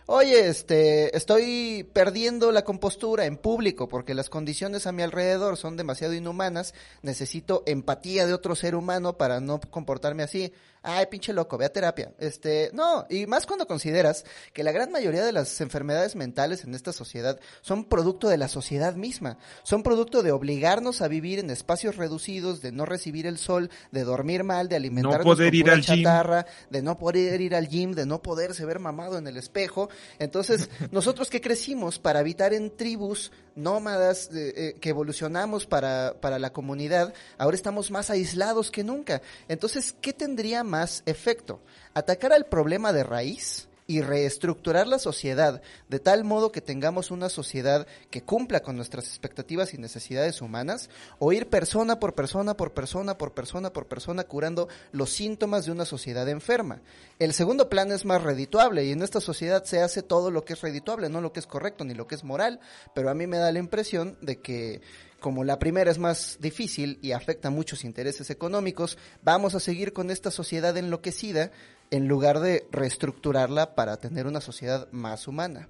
Oye, 0.07 0.48
este, 0.48 1.15
estoy 1.15 1.88
perdiendo 1.93 2.51
la 2.51 2.64
compostura 2.64 3.25
en 3.25 3.38
público 3.38 3.88
porque 3.88 4.15
las 4.15 4.31
condiciones 4.31 4.88
a 4.88 4.91
mi 4.91 5.03
alrededor 5.03 5.56
son 5.56 5.77
demasiado 5.77 6.15
inhumanas. 6.15 6.73
Necesito 7.03 7.61
empatía 7.67 8.25
de 8.25 8.33
otro 8.33 8.56
ser 8.56 8.73
humano 8.73 9.15
para 9.19 9.39
no 9.39 9.59
comportarme 9.59 10.23
así. 10.23 10.51
Ay, 10.82 11.08
pinche 11.08 11.33
loco, 11.33 11.58
ve 11.58 11.66
a 11.66 11.74
terapia. 11.74 12.14
Este, 12.19 12.69
no, 12.74 13.06
y 13.09 13.25
más 13.27 13.45
cuando 13.45 13.67
consideras 13.67 14.24
que 14.53 14.64
la 14.64 14.72
gran 14.72 14.91
mayoría 14.91 15.25
de 15.25 15.33
las 15.33 15.59
enfermedades 15.59 16.16
mentales 16.16 16.64
en 16.64 16.74
esta 16.74 16.93
sociedad 16.93 17.40
son 17.61 17.83
producto 17.83 18.30
de 18.30 18.38
la 18.38 18.48
sociedad 18.48 18.95
misma. 18.95 19.38
Son 19.64 19.83
producto 19.83 20.24
de 20.24 20.32
obligarnos 20.32 21.01
a 21.01 21.09
vivir 21.09 21.40
en 21.40 21.49
espacios 21.49 21.98
reducidos, 21.98 22.61
de 22.61 22.72
no 22.72 22.85
recibir 22.85 23.27
el 23.27 23.38
sol, 23.38 23.69
de 23.91 24.03
dormir 24.06 24.45
mal, 24.45 24.69
de 24.69 24.77
alimentarnos 24.77 25.25
poder 25.25 25.49
con 25.49 25.56
ir 25.56 25.64
pura 25.64 25.74
al 25.74 25.82
gym. 25.82 26.03
chatarra, 26.03 26.45
de 26.69 26.82
no 26.82 26.98
poder 26.98 27.41
ir 27.41 27.56
al 27.56 27.67
gym, 27.67 27.91
de 27.93 28.06
no 28.06 28.22
poderse 28.22 28.66
ver 28.66 28.80
mamado 28.80 29.17
en 29.17 29.27
el 29.27 29.35
espejo. 29.35 29.90
Entonces, 30.17 30.69
nosotros 30.91 31.30
que 31.30 31.41
crecimos 31.41 31.99
para 31.99 32.19
habitar 32.19 32.53
en 32.53 32.75
tribus 32.75 33.32
nómadas, 33.56 34.30
eh, 34.33 34.53
eh, 34.56 34.75
que 34.80 34.90
evolucionamos 34.90 35.66
para, 35.66 36.16
para 36.22 36.40
la 36.40 36.53
comunidad, 36.53 37.14
ahora 37.38 37.56
estamos 37.56 37.91
más 37.91 38.09
aislados 38.09 38.72
que 38.72 38.83
nunca. 38.83 39.22
Entonces, 39.49 39.93
¿qué 39.99 40.14
tendría 40.14 40.64
más 40.69 41.03
efecto? 41.06 41.59
¿Atacar 41.93 42.31
al 42.31 42.45
problema 42.45 42.93
de 42.93 43.03
raíz? 43.03 43.69
y 43.89 44.01
reestructurar 44.01 44.85
la 44.85 44.99
sociedad 44.99 45.64
de 45.88 45.98
tal 45.99 46.23
modo 46.23 46.51
que 46.51 46.61
tengamos 46.61 47.09
una 47.09 47.27
sociedad 47.27 47.88
que 48.11 48.22
cumpla 48.22 48.59
con 48.59 48.75
nuestras 48.75 49.07
expectativas 49.07 49.73
y 49.73 49.80
necesidades 49.80 50.43
humanas, 50.43 50.91
o 51.17 51.33
ir 51.33 51.49
persona 51.49 51.99
por 51.99 52.14
persona, 52.14 52.56
por 52.56 52.72
persona, 52.72 53.17
por 53.17 53.33
persona, 53.33 53.73
por 53.73 53.88
persona, 53.88 54.25
curando 54.25 54.67
los 54.91 55.09
síntomas 55.09 55.65
de 55.65 55.72
una 55.72 55.85
sociedad 55.85 56.30
enferma. 56.30 56.81
El 57.17 57.33
segundo 57.33 57.67
plan 57.67 57.91
es 57.91 58.06
más 58.06 58.22
redituable 58.22 58.85
y 58.85 58.91
en 58.91 59.01
esta 59.01 59.22
sociedad 59.22 59.64
se 59.64 59.81
hace 59.81 60.03
todo 60.03 60.30
lo 60.30 60.45
que 60.45 60.53
es 60.53 60.61
redituable, 60.61 61.09
no 61.09 61.19
lo 61.19 61.33
que 61.33 61.39
es 61.39 61.48
correcto 61.48 61.83
ni 61.83 61.95
lo 61.95 62.06
que 62.06 62.14
es 62.14 62.23
moral, 62.23 62.59
pero 62.93 63.09
a 63.09 63.15
mí 63.15 63.25
me 63.25 63.39
da 63.39 63.51
la 63.51 63.57
impresión 63.57 64.19
de 64.22 64.39
que 64.39 64.81
como 65.19 65.43
la 65.43 65.59
primera 65.59 65.91
es 65.91 65.98
más 65.98 66.38
difícil 66.39 66.99
y 67.01 67.11
afecta 67.11 67.49
muchos 67.49 67.83
intereses 67.83 68.30
económicos, 68.30 68.98
vamos 69.23 69.56
a 69.56 69.59
seguir 69.59 69.93
con 69.93 70.11
esta 70.11 70.31
sociedad 70.31 70.75
enloquecida 70.77 71.51
en 71.91 72.07
lugar 72.07 72.39
de 72.39 72.65
reestructurarla 72.72 73.75
para 73.75 73.98
tener 73.98 74.27
una 74.27 74.41
sociedad 74.41 74.88
más 74.91 75.27
humana. 75.27 75.67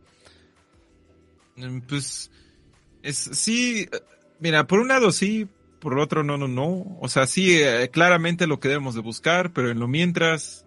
Mm, 1.56 1.80
Pues, 1.82 2.32
es, 3.03 3.18
sí, 3.18 3.88
mira, 4.40 4.68
por 4.68 4.80
un 4.80 4.90
lado 4.90 5.11
sí, 5.11 5.48
por 5.80 5.98
otro 6.00 6.24
no, 6.24 6.38
no, 6.38 6.48
no. 6.48 6.98
O 7.00 7.08
sea, 7.08 7.26
sí, 7.26 7.58
eh, 7.61 7.90
claramente 7.92 8.48
lo 8.48 8.60
que 8.60 8.68
debemos 8.68 8.95
de 8.95 9.02
buscar, 9.02 9.53
pero 9.53 9.72
en 9.72 9.80
lo 9.80 9.88
mientras, 9.88 10.66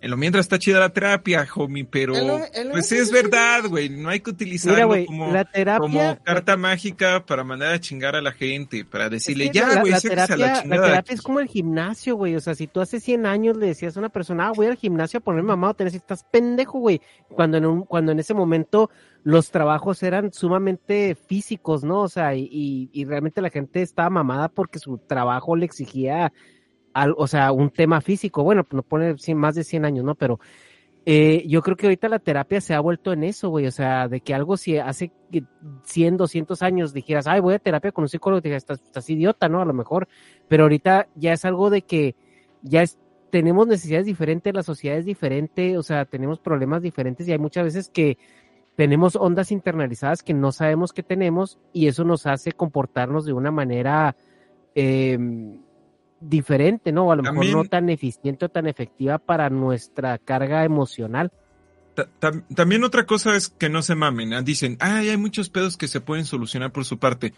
en 0.00 0.10
lo 0.10 0.16
mientras 0.16 0.44
está 0.44 0.58
chida 0.58 0.78
la 0.78 0.90
terapia, 0.90 1.46
homie, 1.56 1.84
pero 1.84 2.14
en 2.14 2.28
lo 2.68 2.70
pues 2.70 2.92
es 2.92 3.10
verdad, 3.10 3.64
güey, 3.68 3.88
no 3.88 4.08
hay 4.10 4.20
que 4.20 4.30
utilizarlo 4.30 4.76
Mira, 4.76 4.86
güey, 4.86 5.06
como, 5.06 5.32
la 5.32 5.44
terapia... 5.44 5.80
como 5.80 6.18
carta 6.22 6.56
mágica 6.56 7.24
para 7.26 7.42
mandar 7.42 7.72
a 7.72 7.80
chingar 7.80 8.14
a 8.14 8.22
la 8.22 8.30
gente, 8.30 8.84
para 8.84 9.06
Es 9.06 9.10
decirle, 9.10 9.50
que 9.50 9.58
ya, 9.58 9.68
la, 9.74 9.80
güey, 9.80 9.92
la 9.92 10.00
sáquese 10.00 10.22
a 10.22 10.26
terapia, 10.26 10.36
la 10.36 10.52
la 10.52 10.62
chingada. 10.62 10.82
de 10.82 10.88
terapia 10.88 11.14
es 11.14 11.20
aquí". 11.20 11.26
como 11.26 11.40
el 11.40 11.48
gimnasio, 11.48 12.14
güey. 12.14 12.36
O 12.36 12.40
sea, 12.40 12.54
si 12.54 12.68
tú 12.68 12.80
hace 12.80 13.00
100 13.00 13.26
años 13.26 13.56
le 13.56 13.66
decías 13.66 13.96
a 13.96 14.00
una 14.00 14.08
persona, 14.08 14.48
ah, 14.48 14.52
voy 14.54 14.66
al 14.66 14.76
gimnasio 14.76 15.18
a 15.18 15.20
ponerme 15.20 15.48
mamado, 15.48 15.74
te 15.74 15.84
estás 15.88 16.24
pendejo, 16.30 16.78
güey. 16.78 17.00
Cuando 17.28 17.56
en, 17.56 17.66
un, 17.66 17.82
cuando 17.84 18.12
en 18.12 18.20
ese 18.20 18.34
momento 18.34 18.90
los 19.24 19.50
trabajos 19.50 20.02
eran 20.04 20.32
sumamente 20.32 21.16
físicos, 21.16 21.82
¿no? 21.82 22.02
O 22.02 22.08
sea, 22.08 22.36
y, 22.36 22.48
y, 22.50 22.90
y 22.92 23.04
realmente 23.04 23.42
la 23.42 23.50
gente 23.50 23.82
estaba 23.82 24.10
mamada 24.10 24.48
porque 24.48 24.78
su 24.78 24.98
trabajo 24.98 25.56
le 25.56 25.64
exigía, 25.64 26.32
al, 27.02 27.14
o 27.16 27.26
sea, 27.26 27.52
un 27.52 27.70
tema 27.70 28.00
físico. 28.00 28.42
Bueno, 28.42 28.64
pues 28.64 28.76
no 28.76 28.82
pone 28.82 29.14
más 29.34 29.54
de 29.54 29.64
100 29.64 29.84
años, 29.84 30.04
¿no? 30.04 30.14
Pero 30.14 30.40
eh, 31.06 31.44
yo 31.46 31.62
creo 31.62 31.76
que 31.76 31.86
ahorita 31.86 32.08
la 32.08 32.18
terapia 32.18 32.60
se 32.60 32.74
ha 32.74 32.80
vuelto 32.80 33.12
en 33.12 33.24
eso, 33.24 33.48
güey. 33.48 33.66
O 33.66 33.70
sea, 33.70 34.08
de 34.08 34.20
que 34.20 34.34
algo 34.34 34.56
si 34.56 34.76
hace 34.76 35.10
que 35.30 35.44
100, 35.84 36.16
200 36.18 36.62
años 36.62 36.92
dijeras, 36.92 37.26
ay, 37.26 37.40
voy 37.40 37.54
a 37.54 37.58
terapia 37.58 37.92
con 37.92 38.02
un 38.02 38.08
psicólogo, 38.08 38.42
te 38.42 38.48
dijeras, 38.48 38.64
estás, 38.64 38.82
estás 38.82 39.08
idiota, 39.08 39.48
¿no? 39.48 39.62
A 39.62 39.64
lo 39.64 39.72
mejor. 39.72 40.08
Pero 40.48 40.64
ahorita 40.64 41.08
ya 41.14 41.32
es 41.32 41.44
algo 41.44 41.70
de 41.70 41.82
que 41.82 42.14
ya 42.62 42.82
es, 42.82 42.98
tenemos 43.30 43.66
necesidades 43.66 44.06
diferentes, 44.06 44.52
la 44.54 44.62
sociedad 44.62 44.98
es 44.98 45.04
diferente, 45.04 45.78
o 45.78 45.82
sea, 45.82 46.04
tenemos 46.04 46.40
problemas 46.40 46.82
diferentes 46.82 47.26
y 47.28 47.32
hay 47.32 47.38
muchas 47.38 47.64
veces 47.64 47.88
que 47.88 48.18
tenemos 48.76 49.16
ondas 49.16 49.50
internalizadas 49.50 50.22
que 50.22 50.34
no 50.34 50.52
sabemos 50.52 50.92
que 50.92 51.02
tenemos 51.02 51.58
y 51.72 51.88
eso 51.88 52.04
nos 52.04 52.26
hace 52.26 52.52
comportarnos 52.52 53.24
de 53.24 53.32
una 53.32 53.50
manera 53.50 54.14
eh, 54.74 55.18
diferente, 56.20 56.92
¿no? 56.92 57.06
O 57.06 57.12
a 57.12 57.16
lo 57.16 57.22
mejor 57.22 57.46
no 57.46 57.64
tan 57.64 57.88
eficiente 57.90 58.44
o 58.46 58.48
tan 58.48 58.66
efectiva 58.66 59.18
para 59.18 59.50
nuestra 59.50 60.18
carga 60.18 60.64
emocional. 60.64 61.30
Ta- 61.94 62.08
tam- 62.20 62.44
También 62.54 62.84
otra 62.84 63.06
cosa 63.06 63.36
es 63.36 63.48
que 63.48 63.68
no 63.68 63.82
se 63.82 63.94
mamen. 63.94 64.32
¿ah? 64.34 64.42
Dicen, 64.42 64.76
ay, 64.80 65.08
hay 65.10 65.16
muchos 65.16 65.48
pedos 65.50 65.76
que 65.76 65.88
se 65.88 66.00
pueden 66.00 66.24
solucionar 66.24 66.72
por 66.72 66.84
su 66.84 66.98
parte. 66.98 67.34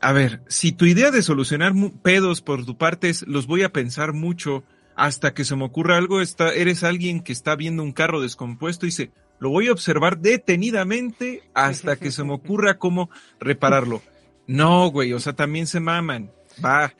A 0.00 0.12
ver, 0.12 0.42
si 0.48 0.72
tu 0.72 0.84
idea 0.86 1.10
de 1.12 1.22
solucionar 1.22 1.72
pedos 2.02 2.42
por 2.42 2.64
tu 2.64 2.76
parte 2.76 3.08
es 3.08 3.26
los 3.26 3.46
voy 3.46 3.62
a 3.62 3.72
pensar 3.72 4.12
mucho 4.12 4.64
hasta 4.96 5.32
que 5.32 5.44
se 5.44 5.54
me 5.56 5.64
ocurra 5.64 5.96
algo, 5.96 6.20
está, 6.20 6.52
eres 6.52 6.82
alguien 6.84 7.20
que 7.22 7.32
está 7.32 7.54
viendo 7.56 7.82
un 7.82 7.92
carro 7.92 8.20
descompuesto 8.20 8.84
y 8.84 8.88
dice, 8.88 9.10
lo 9.38 9.50
voy 9.50 9.68
a 9.68 9.72
observar 9.72 10.18
detenidamente 10.18 11.42
hasta 11.54 11.96
que 11.96 12.10
se 12.10 12.24
me 12.24 12.32
ocurra 12.34 12.78
cómo 12.78 13.10
repararlo. 13.40 14.02
No, 14.48 14.88
güey, 14.90 15.12
o 15.12 15.20
sea, 15.20 15.34
también 15.34 15.68
se 15.68 15.78
maman. 15.78 16.30
Va, 16.62 16.92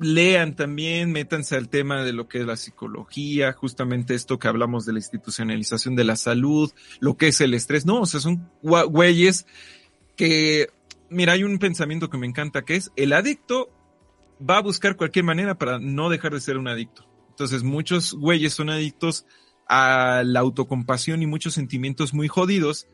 lean 0.00 0.56
también, 0.56 1.12
métanse 1.12 1.56
al 1.56 1.68
tema 1.68 2.02
de 2.02 2.12
lo 2.12 2.26
que 2.26 2.40
es 2.40 2.46
la 2.46 2.56
psicología, 2.56 3.52
justamente 3.52 4.14
esto 4.14 4.38
que 4.38 4.48
hablamos 4.48 4.86
de 4.86 4.94
la 4.94 4.98
institucionalización 4.98 5.94
de 5.94 6.04
la 6.04 6.16
salud, 6.16 6.72
lo 7.00 7.16
que 7.16 7.28
es 7.28 7.40
el 7.40 7.54
estrés. 7.54 7.86
No, 7.86 8.00
o 8.00 8.06
sea, 8.06 8.20
son 8.20 8.50
güeyes 8.62 9.46
que, 10.16 10.68
mira, 11.10 11.34
hay 11.34 11.44
un 11.44 11.58
pensamiento 11.58 12.08
que 12.08 12.18
me 12.18 12.26
encanta 12.26 12.64
que 12.64 12.76
es 12.76 12.90
el 12.96 13.12
adicto 13.12 13.70
va 14.48 14.56
a 14.56 14.62
buscar 14.62 14.96
cualquier 14.96 15.24
manera 15.24 15.58
para 15.58 15.78
no 15.78 16.08
dejar 16.08 16.32
de 16.32 16.40
ser 16.40 16.56
un 16.56 16.68
adicto. 16.68 17.06
Entonces, 17.28 17.62
muchos 17.62 18.14
güeyes 18.14 18.54
son 18.54 18.70
adictos 18.70 19.26
a 19.68 20.22
la 20.24 20.40
autocompasión 20.40 21.22
y 21.22 21.26
muchos 21.26 21.54
sentimientos 21.54 22.14
muy 22.14 22.26
jodidos 22.26 22.86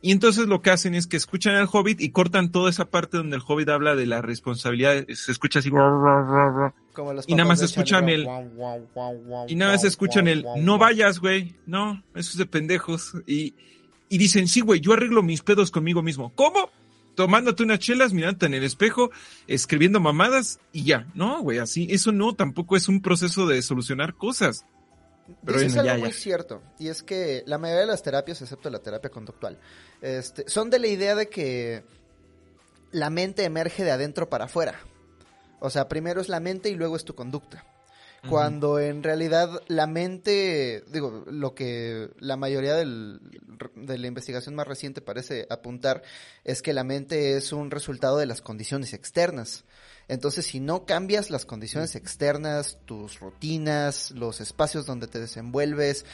Y 0.00 0.12
entonces 0.12 0.46
lo 0.46 0.62
que 0.62 0.70
hacen 0.70 0.94
es 0.94 1.06
que 1.08 1.16
escuchan 1.16 1.56
al 1.56 1.68
hobbit 1.70 2.00
y 2.00 2.10
cortan 2.10 2.52
toda 2.52 2.70
esa 2.70 2.84
parte 2.84 3.16
donde 3.16 3.36
el 3.36 3.42
hobbit 3.44 3.68
habla 3.68 3.96
de 3.96 4.06
la 4.06 4.22
responsabilidad. 4.22 5.04
Se 5.12 5.32
escucha 5.32 5.58
así. 5.58 5.70
Como 5.70 7.12
los 7.12 7.28
Y 7.28 7.34
nada 7.34 7.48
más 7.48 7.62
escuchan 7.62 8.08
el- 8.08 8.26
Y 9.48 9.56
nada 9.56 9.72
más 9.72 9.84
escuchan 9.84 10.28
el, 10.28 10.44
no 10.64 10.78
vayas, 10.78 11.18
güey. 11.18 11.54
No, 11.66 12.02
eso 12.14 12.30
es 12.30 12.36
de 12.36 12.46
pendejos. 12.46 13.14
Y, 13.26 13.54
y 14.08 14.18
dicen, 14.18 14.46
sí, 14.48 14.60
güey, 14.60 14.80
yo 14.80 14.92
arreglo 14.92 15.22
mis 15.22 15.42
pedos 15.42 15.70
conmigo 15.70 16.00
mismo. 16.02 16.32
¿Cómo? 16.34 16.70
Tomándote 17.16 17.64
unas 17.64 17.80
chelas, 17.80 18.12
mirándote 18.12 18.46
en 18.46 18.54
el 18.54 18.62
espejo, 18.62 19.10
escribiendo 19.48 19.98
mamadas 19.98 20.60
y 20.72 20.84
ya. 20.84 21.08
No, 21.14 21.40
güey, 21.42 21.58
así, 21.58 21.88
eso 21.90 22.12
no, 22.12 22.34
tampoco 22.34 22.76
es 22.76 22.88
un 22.88 23.02
proceso 23.02 23.46
de 23.48 23.60
solucionar 23.62 24.14
cosas. 24.14 24.64
Pero 25.44 25.58
Dices 25.58 25.74
bueno, 25.74 25.90
algo 25.90 25.98
ya, 26.02 26.06
muy 26.06 26.12
ya. 26.12 26.18
cierto, 26.18 26.62
y 26.78 26.88
es 26.88 27.02
que 27.02 27.42
la 27.46 27.58
mayoría 27.58 27.82
de 27.82 27.86
las 27.88 28.02
terapias, 28.02 28.40
excepto 28.40 28.70
la 28.70 28.78
terapia 28.78 29.10
conductual, 29.10 29.58
este, 30.00 30.48
son 30.48 30.70
de 30.70 30.78
la 30.78 30.86
idea 30.86 31.14
de 31.14 31.28
que 31.28 31.82
la 32.92 33.10
mente 33.10 33.44
emerge 33.44 33.84
de 33.84 33.90
adentro 33.90 34.28
para 34.30 34.46
afuera. 34.46 34.80
O 35.60 35.68
sea, 35.70 35.88
primero 35.88 36.20
es 36.20 36.28
la 36.28 36.40
mente 36.40 36.70
y 36.70 36.74
luego 36.74 36.96
es 36.96 37.04
tu 37.04 37.14
conducta. 37.14 37.64
Cuando 38.28 38.80
en 38.80 39.04
realidad 39.04 39.62
la 39.68 39.86
mente, 39.86 40.82
digo, 40.88 41.24
lo 41.30 41.54
que 41.54 42.10
la 42.18 42.36
mayoría 42.36 42.74
del- 42.74 43.20
de 43.76 43.96
la 43.96 44.06
investigación 44.08 44.56
más 44.56 44.66
reciente 44.66 45.00
parece 45.00 45.46
apuntar 45.50 46.02
es 46.42 46.60
que 46.60 46.72
la 46.72 46.82
mente 46.82 47.36
es 47.36 47.52
un 47.52 47.70
resultado 47.70 48.16
de 48.18 48.26
las 48.26 48.40
condiciones 48.42 48.92
externas. 48.92 49.64
Entonces, 50.08 50.46
si 50.46 50.58
no 50.58 50.86
cambias 50.86 51.30
las 51.30 51.44
condiciones 51.44 51.94
externas, 51.94 52.78
tus 52.86 53.20
rutinas, 53.20 54.10
los 54.12 54.40
espacios 54.40 54.86
donde 54.86 55.06
te 55.06 55.20
desenvuelves, 55.20 56.04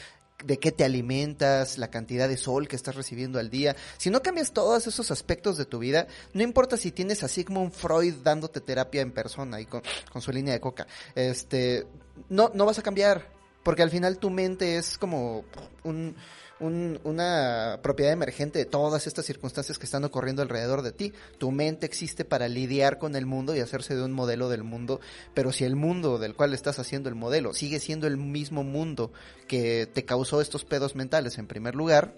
de 0.43 0.59
qué 0.59 0.71
te 0.71 0.83
alimentas, 0.83 1.77
la 1.77 1.89
cantidad 1.89 2.27
de 2.27 2.37
sol 2.37 2.67
que 2.67 2.75
estás 2.75 2.95
recibiendo 2.95 3.39
al 3.39 3.49
día, 3.49 3.75
si 3.97 4.09
no 4.09 4.21
cambias 4.21 4.51
todos 4.51 4.85
esos 4.85 5.09
aspectos 5.11 5.57
de 5.57 5.65
tu 5.65 5.79
vida, 5.79 6.07
no 6.33 6.43
importa 6.43 6.77
si 6.77 6.91
tienes 6.91 7.23
como 7.45 7.61
un 7.61 7.71
Freud 7.71 8.15
dándote 8.23 8.59
terapia 8.59 9.01
en 9.01 9.11
persona 9.11 9.61
y 9.61 9.65
con, 9.65 9.81
con 10.11 10.21
su 10.21 10.31
línea 10.31 10.53
de 10.53 10.59
coca, 10.59 10.87
este, 11.15 11.87
no, 12.29 12.51
no 12.53 12.65
vas 12.65 12.79
a 12.79 12.83
cambiar, 12.83 13.29
porque 13.63 13.81
al 13.81 13.89
final 13.89 14.17
tu 14.19 14.29
mente 14.29 14.77
es 14.77 14.97
como 14.97 15.45
un, 15.83 16.15
un- 16.59 16.99
una 17.03 17.79
propiedad 17.83 18.13
emergente 18.13 18.59
de 18.59 18.65
todas 18.65 19.07
estas 19.07 19.25
circunstancias 19.25 19.77
que 19.77 19.85
están 19.85 20.03
ocurriendo 20.05 20.41
alrededor 20.41 20.81
de 20.81 20.91
ti. 20.91 21.13
Tu 21.37 21.51
mente 21.51 21.85
existe 21.85 22.23
para 22.25 22.47
lidiar 22.47 22.97
con 22.97 23.15
el 23.15 23.25
mundo 23.25 23.55
y 23.55 23.59
hacerse 23.59 23.95
de 23.95 24.03
un 24.03 24.13
modelo 24.13 24.47
del 24.49 24.63
mundo, 24.63 25.01
pero 25.33 25.51
si 25.51 25.65
el 25.65 25.75
mundo 25.75 26.17
del 26.17 26.33
cual 26.33 26.53
estás 26.53 26.79
haciendo 26.79 27.09
el 27.09 27.15
modelo 27.15 27.53
sigue 27.53 27.79
siendo 27.79 28.07
el 28.07 28.17
mismo 28.17 28.63
mundo 28.63 29.11
que 29.47 29.87
te 29.93 30.05
causó 30.05 30.39
estos 30.41 30.63
pedos 30.63 30.95
mentales 30.95 31.37
en 31.37 31.47
primer 31.47 31.75
lugar, 31.75 32.15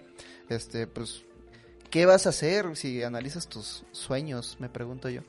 este, 0.50 0.86
pues, 0.88 1.24
¿qué 1.90 2.06
vas 2.06 2.26
a 2.26 2.30
hacer 2.30 2.76
si 2.76 3.02
analizas 3.04 3.48
tus 3.48 3.84
sueños? 3.92 4.58
Me 4.60 4.70
pregunto 4.70 5.10
yo. 5.10 5.22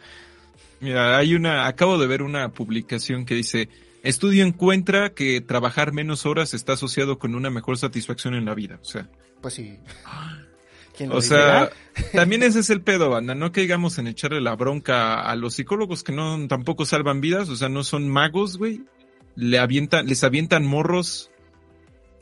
Mira, 0.81 1.17
hay 1.17 1.35
una, 1.35 1.67
acabo 1.67 1.99
de 1.99 2.07
ver 2.07 2.23
una 2.23 2.51
publicación 2.53 3.25
que 3.25 3.35
dice, 3.35 3.69
estudio 4.09 4.45
encuentra 4.45 5.11
que 5.15 5.41
trabajar 5.41 5.93
menos 5.93 6.27
horas 6.27 6.55
está 6.55 6.75
asociado 6.75 7.19
con 7.19 7.35
una 7.35 7.51
mejor 7.51 7.79
satisfacción 7.79 8.35
en 8.35 8.45
la 8.45 8.55
vida. 8.55 8.79
O 8.81 8.85
sea, 8.85 9.09
Pues 9.41 9.55
sí. 9.55 9.79
¿Quién 10.97 11.11
lo 11.11 11.17
o 11.17 11.21
diría? 11.21 11.39
sea, 11.39 11.71
también 12.13 12.43
ese 12.43 12.61
es 12.61 12.71
el 12.71 12.81
pedo, 12.81 13.11
banda. 13.11 13.35
No 13.35 13.53
caigamos 13.53 13.99
en 13.99 14.09
echarle 14.09 14.41
la 14.41 14.57
bronca 14.57 15.21
a 15.21 15.37
los 15.37 15.55
psicólogos 15.55 16.03
que 16.03 16.13
no 16.13 16.49
tampoco 16.49 16.85
salvan 16.85 17.21
vidas, 17.21 17.49
o 17.49 17.57
sea, 17.57 17.69
no 17.69 17.85
son 17.85 18.09
magos, 18.09 18.59
güey. 18.59 18.83
Le 19.37 19.59
avientan, 19.61 20.07
les 20.07 20.25
avientan 20.25 20.67
morros 20.67 21.31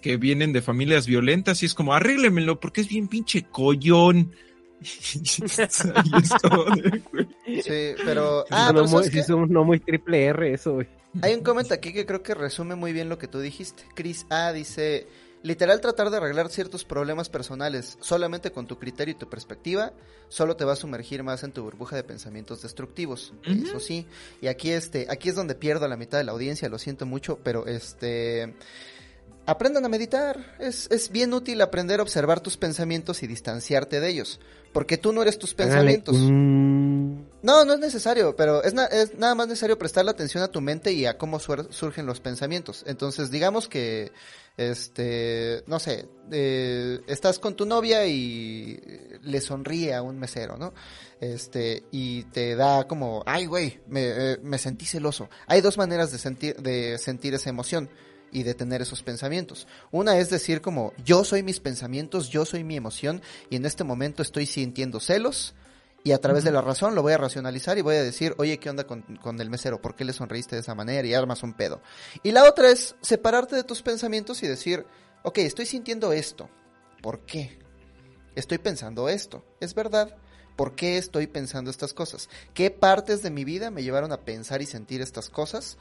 que 0.03 0.19
vienen 0.19 0.53
de 0.53 0.61
familias 0.61 1.07
violentas 1.07 1.63
y 1.63 1.67
es 1.67 1.75
como, 1.75 1.95
arréglemelo 1.95 2.61
porque 2.61 2.83
es 2.83 2.89
bien 2.89 3.09
pinche 3.09 3.45
collón. 3.45 4.33
Sí, 7.47 7.95
pero... 8.05 8.45
Ah, 8.51 8.69
sonó 8.69 8.69
pero 8.69 8.83
muy, 8.83 8.89
¿sabes 8.89 9.07
sí 9.07 9.13
qué? 9.13 9.23
sonó 9.23 9.65
muy 9.65 9.81
triple 9.81 10.27
R 10.27 10.53
eso, 10.53 10.75
güey. 10.75 10.89
Hay 11.23 11.35
un 11.35 11.43
comentario 11.43 11.79
aquí 11.79 11.93
que 11.93 12.05
creo 12.05 12.23
que 12.23 12.35
resume 12.35 12.75
muy 12.75 12.93
bien 12.93 13.09
lo 13.09 13.19
que 13.19 13.29
tú 13.29 13.41
dijiste. 13.41 13.85
Chris 13.95 14.27
A 14.29 14.53
dice, 14.53 15.07
literal 15.43 15.81
tratar 15.81 16.11
de 16.11 16.19
arreglar 16.19 16.51
ciertos 16.51 16.85
problemas 16.85 17.29
personales 17.29 17.97
solamente 18.01 18.51
con 18.51 18.67
tu 18.67 18.79
criterio 18.79 19.13
y 19.13 19.19
tu 19.19 19.29
perspectiva, 19.29 19.93
solo 20.29 20.57
te 20.57 20.65
va 20.65 20.75
a 20.75 20.77
sumergir 20.77 21.23
más 21.23 21.43
en 21.45 21.53
tu 21.53 21.63
burbuja 21.63 21.97
de 21.97 22.05
pensamientos 22.05 22.63
destructivos. 22.63 23.33
Eso 23.45 23.81
sí. 23.81 24.07
Y 24.43 24.49
aquí 24.49 24.71
este, 24.71 25.07
aquí 25.09 25.31
es 25.31 25.35
donde 25.35 25.55
pierdo 25.55 25.87
a 25.87 25.89
la 25.89 25.97
mitad 25.97 26.19
de 26.19 26.25
la 26.25 26.33
audiencia, 26.33 26.69
lo 26.69 26.79
siento 26.79 27.07
mucho, 27.07 27.39
pero 27.43 27.67
este 27.67 28.55
aprendan 29.47 29.85
a 29.85 29.89
meditar. 29.89 30.57
Es, 30.59 30.89
es 30.91 31.11
bien 31.11 31.33
útil 31.33 31.61
aprender 31.63 32.01
a 32.01 32.03
observar 32.03 32.41
tus 32.41 32.57
pensamientos 32.57 33.23
y 33.23 33.27
distanciarte 33.27 34.01
de 34.01 34.09
ellos. 34.09 34.41
Porque 34.73 34.99
tú 34.99 35.13
no 35.13 35.23
eres 35.23 35.39
tus 35.39 35.55
pensamientos. 35.55 36.17
No, 37.43 37.65
no 37.65 37.73
es 37.75 37.79
necesario, 37.81 38.37
pero 38.37 38.63
es, 38.63 38.75
na- 38.75 38.87
es 38.87 39.15
nada 39.17 39.35
más 39.35 39.47
necesario 39.49 39.79
prestarle 39.79 40.11
atención 40.11 40.43
a 40.43 40.49
tu 40.49 40.61
mente 40.61 40.93
y 40.93 41.07
a 41.07 41.17
cómo 41.17 41.39
surgen 41.39 42.05
los 42.05 42.21
pensamientos. 42.21 42.85
Entonces, 42.87 43.31
digamos 43.31 43.69
que, 43.69 44.13
este, 44.57 45.63
no 45.67 45.79
sé, 45.79 46.09
eh, 46.31 47.01
estás 47.07 47.39
con 47.39 47.55
tu 47.55 47.65
novia 47.67 48.05
y 48.07 48.79
le 49.23 49.41
sonríe 49.41 49.95
a 49.95 50.03
un 50.03 50.19
mesero, 50.19 50.57
¿no? 50.59 50.75
Este, 51.21 51.85
y 51.91 52.25
te 52.25 52.55
da 52.57 52.87
como, 52.87 53.23
ay, 53.27 53.47
güey, 53.47 53.81
me, 53.87 54.03
eh, 54.33 54.39
me 54.43 54.59
sentí 54.59 54.85
celoso. 54.85 55.31
Hay 55.47 55.61
dos 55.61 55.79
maneras 55.79 56.11
de 56.13 56.19
sentir, 56.19 56.57
de 56.57 56.99
sentir 56.99 57.33
esa 57.35 57.49
emoción 57.49 57.89
y 58.33 58.43
de 58.43 58.55
tener 58.55 58.83
esos 58.83 59.03
pensamientos. 59.03 59.67
Una 59.91 60.19
es 60.19 60.31
decir 60.31 60.61
como, 60.61 60.93
yo 61.05 61.25
soy 61.25 61.43
mis 61.43 61.61
pensamientos, 61.61 62.29
yo 62.29 62.45
soy 62.45 62.65
mi 62.65 62.77
emoción 62.77 63.23
y 63.51 63.57
en 63.57 63.67
este 63.67 63.85
momento 63.85 64.23
estoy 64.23 64.47
sintiendo 64.47 65.01
celos 65.01 65.55
y 66.07 66.13
a 66.13 66.21
través 66.21 66.45
de 66.45 66.53
la 66.53 66.61
razón 66.61 66.95
lo 66.95 67.03
voy 67.03 67.15
a 67.15 67.19
racionalizar 67.19 67.79
y 67.79 67.83
voy 67.83 67.97
a 67.97 68.03
decir, 68.05 68.35
oye, 68.39 68.59
¿qué 68.59 68.71
onda 68.71 68.87
con, 68.87 69.03
con 69.21 69.41
el 69.41 69.51
mesero? 69.51 69.83
¿Por 69.83 69.97
qué 69.97 70.05
le 70.05 70.13
sonreíste 70.13 70.55
de 70.55 70.61
esa 70.61 70.75
manera? 70.75 71.07
Y 71.07 71.15
armas 71.15 71.43
un 71.43 71.53
pedo. 71.53 71.83
Y 72.23 72.31
la 72.31 72.45
otra 72.45 72.71
es 72.71 72.95
separarte 73.01 73.57
de 73.57 73.65
tus 73.65 73.83
pensamientos 73.83 74.41
y 74.45 74.47
decir, 74.47 74.87
ok, 75.25 75.39
estoy 75.39 75.67
sintiendo 75.67 76.13
esto. 76.13 76.49
¿Por 77.03 77.27
qué? 77.27 77.59
Estoy 78.37 78.59
pensando 78.59 79.09
esto. 79.09 79.45
¿Es 79.59 79.75
verdad? 79.75 80.17
¿Por 80.55 80.77
qué 80.77 80.97
estoy 80.97 81.27
pensando 81.27 81.73
estas 81.73 81.93
cosas? 81.93 82.29
¿Qué 82.55 82.71
partes 82.71 83.23
de 83.23 83.31
mi 83.31 83.45
vida 83.45 83.73
me 83.73 83.83
llevaron 83.83 84.13
a 84.13 84.21
pensar 84.21 84.63
y 84.63 84.67
sentir 84.67 85.03
estas 85.03 85.29
cosas? 85.29 85.77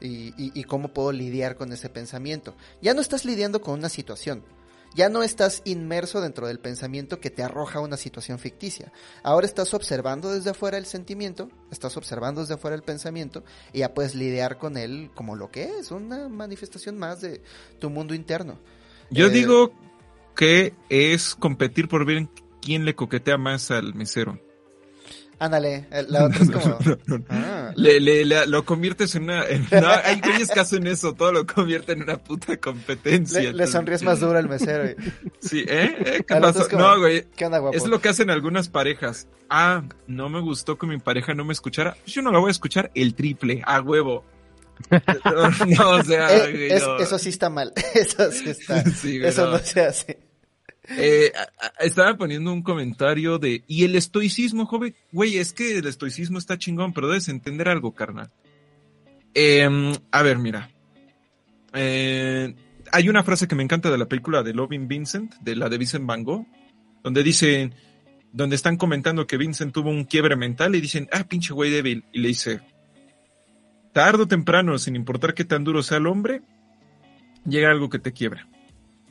Y, 0.00 0.34
y- 0.36 0.52
y 0.54 0.64
cómo 0.64 0.88
puedo 0.92 1.12
lidiar 1.12 1.56
con 1.56 1.72
ese 1.72 1.88
pensamiento. 1.88 2.54
Ya 2.82 2.94
no 2.94 3.00
estás 3.00 3.24
lidiando 3.24 3.60
con 3.60 3.74
una 3.78 3.88
situación. 3.88 4.44
Ya 4.96 5.08
no 5.08 5.24
estás 5.24 5.60
inmerso 5.64 6.20
dentro 6.20 6.46
del 6.46 6.60
pensamiento 6.60 7.18
que 7.18 7.30
te 7.30 7.42
arroja 7.42 7.80
una 7.80 7.96
situación 7.96 8.38
ficticia. 8.38 8.92
Ahora 9.24 9.44
estás 9.44 9.74
observando 9.74 10.32
desde 10.32 10.50
afuera 10.50 10.78
el 10.78 10.86
sentimiento, 10.86 11.50
estás 11.72 11.96
observando 11.96 12.42
desde 12.42 12.54
afuera 12.54 12.76
el 12.76 12.82
pensamiento 12.84 13.42
y 13.72 13.80
ya 13.80 13.92
puedes 13.92 14.14
lidiar 14.14 14.56
con 14.56 14.76
él 14.76 15.10
como 15.16 15.34
lo 15.34 15.50
que 15.50 15.64
es, 15.80 15.90
una 15.90 16.28
manifestación 16.28 16.96
más 16.96 17.20
de 17.20 17.42
tu 17.80 17.90
mundo 17.90 18.14
interno. 18.14 18.60
Yo 19.10 19.26
Eh, 19.26 19.30
digo 19.30 19.72
que 20.36 20.74
es 20.88 21.34
competir 21.34 21.88
por 21.88 22.04
ver 22.06 22.28
quién 22.62 22.84
le 22.84 22.94
coquetea 22.94 23.36
más 23.36 23.72
al 23.72 23.94
mesero. 23.94 24.38
Ándale, 25.38 25.86
la 26.08 26.26
otra 26.26 26.42
es 26.42 26.50
como... 26.50 26.78
No, 26.84 26.96
no, 27.06 27.18
no. 27.18 27.24
Ah, 27.28 27.72
Le, 27.76 27.98
le- 28.00 28.24
le- 28.24 28.46
lo 28.46 28.64
conviertes 28.64 29.14
en 29.14 29.24
una... 29.24 29.44
en- 29.46 29.66
no, 29.70 29.88
hay 29.88 30.20
güeyes 30.20 30.50
que 30.50 30.60
hacen 30.60 30.86
eso, 30.86 31.12
todo 31.14 31.32
lo 31.32 31.44
convierten 31.46 31.98
en 31.98 32.04
una 32.04 32.18
puta 32.18 32.56
competencia. 32.56 33.40
le, 33.40 33.52
le 33.52 33.66
sonríes 33.66 34.02
más 34.02 34.20
duro 34.20 34.38
al 34.38 34.48
mesero. 34.48 34.88
y, 34.90 34.94
Sí, 35.40 35.64
¿eh? 35.68 35.96
¿Eh? 36.06 36.24
¿Qué 36.26 36.36
pasó? 36.36 36.62
es 36.62 36.68
como, 36.68 36.82
No, 36.82 36.98
güey. 37.00 37.24
¿Qué 37.36 37.46
onda, 37.46 37.58
guapo? 37.58 37.76
Es 37.76 37.86
lo 37.86 38.00
que 38.00 38.08
hacen 38.08 38.30
algunas 38.30 38.68
parejas. 38.68 39.26
Ah, 39.50 39.82
no 40.06 40.28
me 40.28 40.40
gustó 40.40 40.78
que 40.78 40.86
mi 40.86 40.98
pareja 40.98 41.34
no 41.34 41.44
me 41.44 41.52
escuchara. 41.52 41.96
Pues 42.02 42.14
yo 42.14 42.22
no 42.22 42.30
la 42.32 42.38
voy 42.38 42.48
a 42.48 42.52
escuchar 42.52 42.90
el 42.94 43.14
triple, 43.14 43.62
a 43.66 43.80
huevo. 43.80 44.24
No, 45.66 45.90
o 45.90 46.02
sea, 46.04 46.34
Eh, 46.46 46.52
güey, 46.52 46.80
no. 46.80 46.98
Eso 46.98 47.18
sí 47.18 47.28
está 47.28 47.48
mal. 47.50 47.72
Eso 47.94 48.30
sí 48.32 48.50
está. 48.50 48.82
Sí, 48.84 49.18
güey, 49.18 49.30
eso 49.30 49.46
no. 49.46 49.52
no 49.52 49.58
se 49.58 49.80
hace. 49.82 50.18
Eh, 50.88 51.32
estaba 51.80 52.16
poniendo 52.16 52.52
un 52.52 52.62
comentario 52.62 53.38
de, 53.38 53.64
¿y 53.66 53.84
el 53.84 53.96
estoicismo, 53.96 54.66
joven? 54.66 54.94
Güey, 55.12 55.38
es 55.38 55.52
que 55.52 55.78
el 55.78 55.86
estoicismo 55.86 56.38
está 56.38 56.58
chingón, 56.58 56.92
pero 56.92 57.08
debes 57.08 57.28
entender 57.28 57.68
algo, 57.68 57.94
carnal. 57.94 58.30
Em, 59.32 59.92
a 60.10 60.22
ver, 60.22 60.38
mira. 60.38 60.70
Eh, 61.72 62.54
hay 62.92 63.08
una 63.08 63.24
frase 63.24 63.48
que 63.48 63.54
me 63.54 63.62
encanta 63.62 63.90
de 63.90 63.98
la 63.98 64.06
película 64.06 64.42
de 64.42 64.54
Loving 64.54 64.86
Vincent, 64.86 65.34
de 65.40 65.56
la 65.56 65.68
de 65.68 65.78
Vincent 65.78 66.06
Van 66.06 66.22
Gogh, 66.22 66.46
donde 67.02 67.22
dicen, 67.22 67.74
donde 68.32 68.56
están 68.56 68.76
comentando 68.76 69.26
que 69.26 69.36
Vincent 69.36 69.72
tuvo 69.72 69.90
un 69.90 70.04
quiebre 70.04 70.36
mental 70.36 70.74
y 70.74 70.80
dicen, 70.80 71.08
ah, 71.12 71.24
pinche 71.24 71.54
güey 71.54 71.70
débil. 71.70 72.04
Y 72.12 72.20
le 72.20 72.28
dice, 72.28 72.60
tarde 73.92 74.24
o 74.24 74.28
temprano, 74.28 74.78
sin 74.78 74.96
importar 74.96 75.34
qué 75.34 75.44
tan 75.44 75.64
duro 75.64 75.82
sea 75.82 75.98
el 75.98 76.06
hombre, 76.06 76.42
llega 77.46 77.70
algo 77.70 77.88
que 77.88 77.98
te 77.98 78.12
quiebra. 78.12 78.46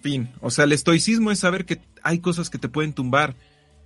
Fin. 0.03 0.29
O 0.41 0.51
sea, 0.51 0.65
el 0.65 0.73
estoicismo 0.73 1.31
es 1.31 1.39
saber 1.39 1.63
que 1.63 1.79
hay 2.03 2.19
cosas 2.19 2.49
que 2.49 2.57
te 2.57 2.67
pueden 2.67 2.91
tumbar. 2.91 3.37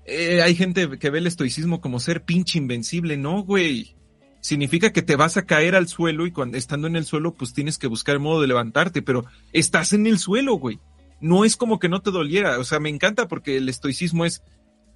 Eh, 0.04 0.42
hay 0.42 0.56
gente 0.56 0.98
que 0.98 1.12
ve 1.12 1.20
el 1.20 1.28
estoicismo 1.28 1.80
como 1.80 2.00
ser 2.00 2.24
pinche 2.24 2.58
invencible. 2.58 3.18
No, 3.18 3.44
güey. 3.44 3.96
Significa 4.42 4.92
que 4.92 5.04
te 5.04 5.16
vas 5.16 5.38
a 5.38 5.46
caer 5.46 5.76
al 5.76 5.88
suelo 5.88 6.26
y 6.26 6.32
cuando 6.32 6.58
estando 6.58 6.88
en 6.88 6.96
el 6.96 7.06
suelo, 7.06 7.36
pues 7.36 7.54
tienes 7.54 7.78
que 7.78 7.86
buscar 7.86 8.16
el 8.16 8.22
modo 8.22 8.42
de 8.42 8.48
levantarte, 8.48 9.04
pero 9.04 9.26
estás 9.54 9.94
en 9.94 10.08
el 10.08 10.18
suelo, 10.18 10.56
güey. 10.56 10.80
No 11.22 11.46
es 11.46 11.56
como 11.56 11.78
que 11.78 11.88
no 11.88 12.02
te 12.02 12.10
doliera. 12.10 12.58
O 12.58 12.64
sea, 12.64 12.80
me 12.80 12.90
encanta 12.90 13.28
porque 13.28 13.58
el 13.58 13.70
estoicismo 13.70 14.26
es 14.26 14.42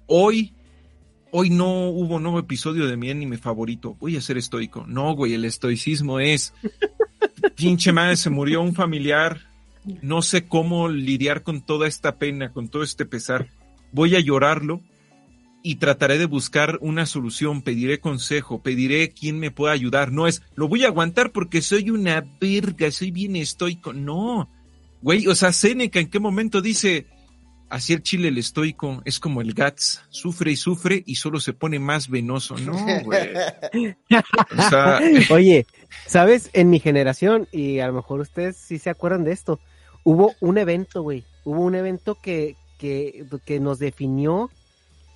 hoy, 0.06 0.54
hoy 1.30 1.50
no 1.50 1.88
hubo 1.88 2.18
nuevo 2.18 2.40
episodio 2.40 2.88
de 2.88 2.96
mi 2.96 3.10
anime 3.10 3.38
favorito, 3.38 3.96
voy 4.00 4.16
a 4.16 4.20
ser 4.20 4.38
estoico. 4.38 4.86
No, 4.88 5.14
güey, 5.14 5.34
el 5.34 5.44
estoicismo 5.44 6.18
es, 6.18 6.52
pinche 7.56 7.92
madre, 7.92 8.16
se 8.16 8.30
murió 8.30 8.60
un 8.60 8.74
familiar, 8.74 9.51
no 9.84 10.22
sé 10.22 10.46
cómo 10.46 10.88
lidiar 10.88 11.42
con 11.42 11.62
toda 11.62 11.88
esta 11.88 12.16
pena, 12.16 12.52
con 12.52 12.68
todo 12.68 12.82
este 12.82 13.04
pesar. 13.04 13.48
Voy 13.92 14.14
a 14.14 14.20
llorarlo 14.20 14.80
y 15.62 15.76
trataré 15.76 16.18
de 16.18 16.26
buscar 16.26 16.78
una 16.80 17.06
solución, 17.06 17.62
pediré 17.62 18.00
consejo, 18.00 18.62
pediré 18.62 19.10
quién 19.10 19.38
me 19.38 19.50
pueda 19.50 19.72
ayudar. 19.72 20.12
No 20.12 20.26
es, 20.26 20.42
lo 20.54 20.68
voy 20.68 20.84
a 20.84 20.88
aguantar 20.88 21.32
porque 21.32 21.62
soy 21.62 21.90
una 21.90 22.24
verga, 22.40 22.90
soy 22.90 23.10
bien 23.10 23.36
estoico. 23.36 23.92
No, 23.92 24.50
güey, 25.02 25.26
o 25.26 25.34
sea, 25.34 25.52
Seneca 25.52 26.00
en 26.00 26.10
qué 26.10 26.18
momento 26.18 26.60
dice, 26.60 27.06
así 27.68 27.92
el 27.92 28.02
chile 28.02 28.28
el 28.28 28.38
estoico 28.38 29.02
es 29.04 29.18
como 29.18 29.40
el 29.40 29.54
Gats, 29.54 30.02
sufre 30.10 30.52
y 30.52 30.56
sufre 30.56 31.02
y 31.06 31.16
solo 31.16 31.40
se 31.40 31.52
pone 31.52 31.78
más 31.78 32.08
venoso. 32.08 32.56
No, 32.56 32.74
güey. 33.04 33.30
O 34.56 34.68
sea, 34.68 35.00
Oye, 35.30 35.66
¿sabes? 36.06 36.50
En 36.52 36.70
mi 36.70 36.80
generación, 36.80 37.48
y 37.52 37.78
a 37.78 37.86
lo 37.86 37.94
mejor 37.94 38.20
ustedes 38.20 38.56
sí 38.56 38.78
se 38.78 38.90
acuerdan 38.90 39.24
de 39.24 39.32
esto, 39.32 39.60
hubo 40.04 40.32
un 40.40 40.58
evento, 40.58 41.02
güey. 41.02 41.24
Hubo 41.44 41.60
un 41.60 41.74
evento 41.74 42.14
que, 42.14 42.56
que, 42.78 43.24
que 43.44 43.60
nos 43.60 43.78
definió 43.78 44.50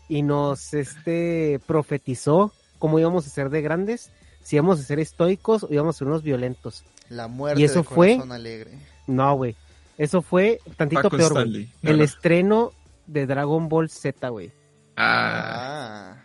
y 0.09 0.23
nos 0.23 0.73
este 0.75 1.61
profetizó 1.67 2.53
cómo 2.79 2.99
íbamos 2.99 3.27
a 3.27 3.31
ser 3.31 3.51
de 3.51 3.63
grandes, 3.63 4.11
si 4.43 4.57
íbamos 4.57 4.79
a 4.81 4.83
ser 4.83 4.99
estoicos 5.01 5.65
o 5.65 5.69
íbamos 5.73 5.97
a 5.97 5.99
ser 5.99 6.09
unos 6.09 6.23
violentos. 6.23 6.85
La 7.09 7.29
muerte 7.29 7.61
¿Y 7.61 7.65
eso 7.65 7.81
de 7.81 7.85
fue? 7.85 8.13
corazón 8.15 8.33
alegre. 8.33 8.71
No, 9.07 9.35
güey. 9.37 9.57
Eso 9.99 10.21
fue 10.23 10.61
tantito 10.77 11.03
Paco 11.03 11.17
peor, 11.17 11.33
güey. 11.33 11.63
El 11.63 11.71
Claro. 11.81 12.05
estreno 12.05 12.73
de 13.07 13.27
Dragon 13.27 13.69
Ball 13.69 13.89
Z, 13.89 14.29
güey. 14.29 14.53
ah, 14.97 16.17
Ah. 16.17 16.23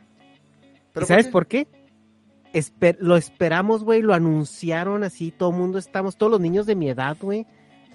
¿Pero 0.93 1.05
¿Sabes 1.05 1.27
qué? 1.27 1.31
por 1.31 1.47
qué? 1.47 1.67
Esper- 2.53 2.97
lo 2.99 3.15
esperamos, 3.15 3.83
güey, 3.83 4.01
lo 4.01 4.13
anunciaron 4.13 5.03
así, 5.05 5.31
todo 5.31 5.51
el 5.51 5.55
mundo 5.55 5.77
estamos, 5.77 6.17
todos 6.17 6.31
los 6.33 6.41
niños 6.41 6.65
de 6.65 6.75
mi 6.75 6.89
edad, 6.89 7.15
güey, 7.21 7.45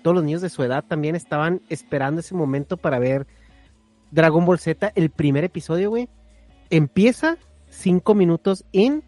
todos 0.07 0.15
los 0.15 0.25
niños 0.25 0.41
de 0.41 0.51
su 0.51 0.63
edad 0.63 0.85
también 0.87 1.17
estaban 1.17 1.63
esperando 1.69 2.21
ese 2.21 2.33
momento 2.33 2.77
para 2.77 3.01
ver 3.01 3.27
Dragon 4.13 4.47
Ball 4.47 4.61
Z, 4.61 4.93
el 4.95 5.11
primer 5.11 5.43
episodio, 5.43 5.91
güey. 5.91 6.09
Empieza 6.71 7.39
cinco 7.71 8.15
minutos 8.15 8.65
en 8.73 9.03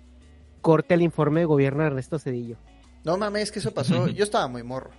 corte 0.60 0.94
al 0.94 1.02
informe 1.02 1.39
de 1.39 1.47
gobierno 1.47 1.83
de 1.83 1.86
Ernesto 1.91 2.18
Cedillo. 2.18 2.57
No 3.05 3.17
mames, 3.17 3.44
es 3.44 3.52
que 3.52 3.60
eso 3.60 3.73
pasó. 3.73 4.09
Yo 4.09 4.25
estaba 4.25 4.49
muy 4.49 4.65
morro. 4.65 4.91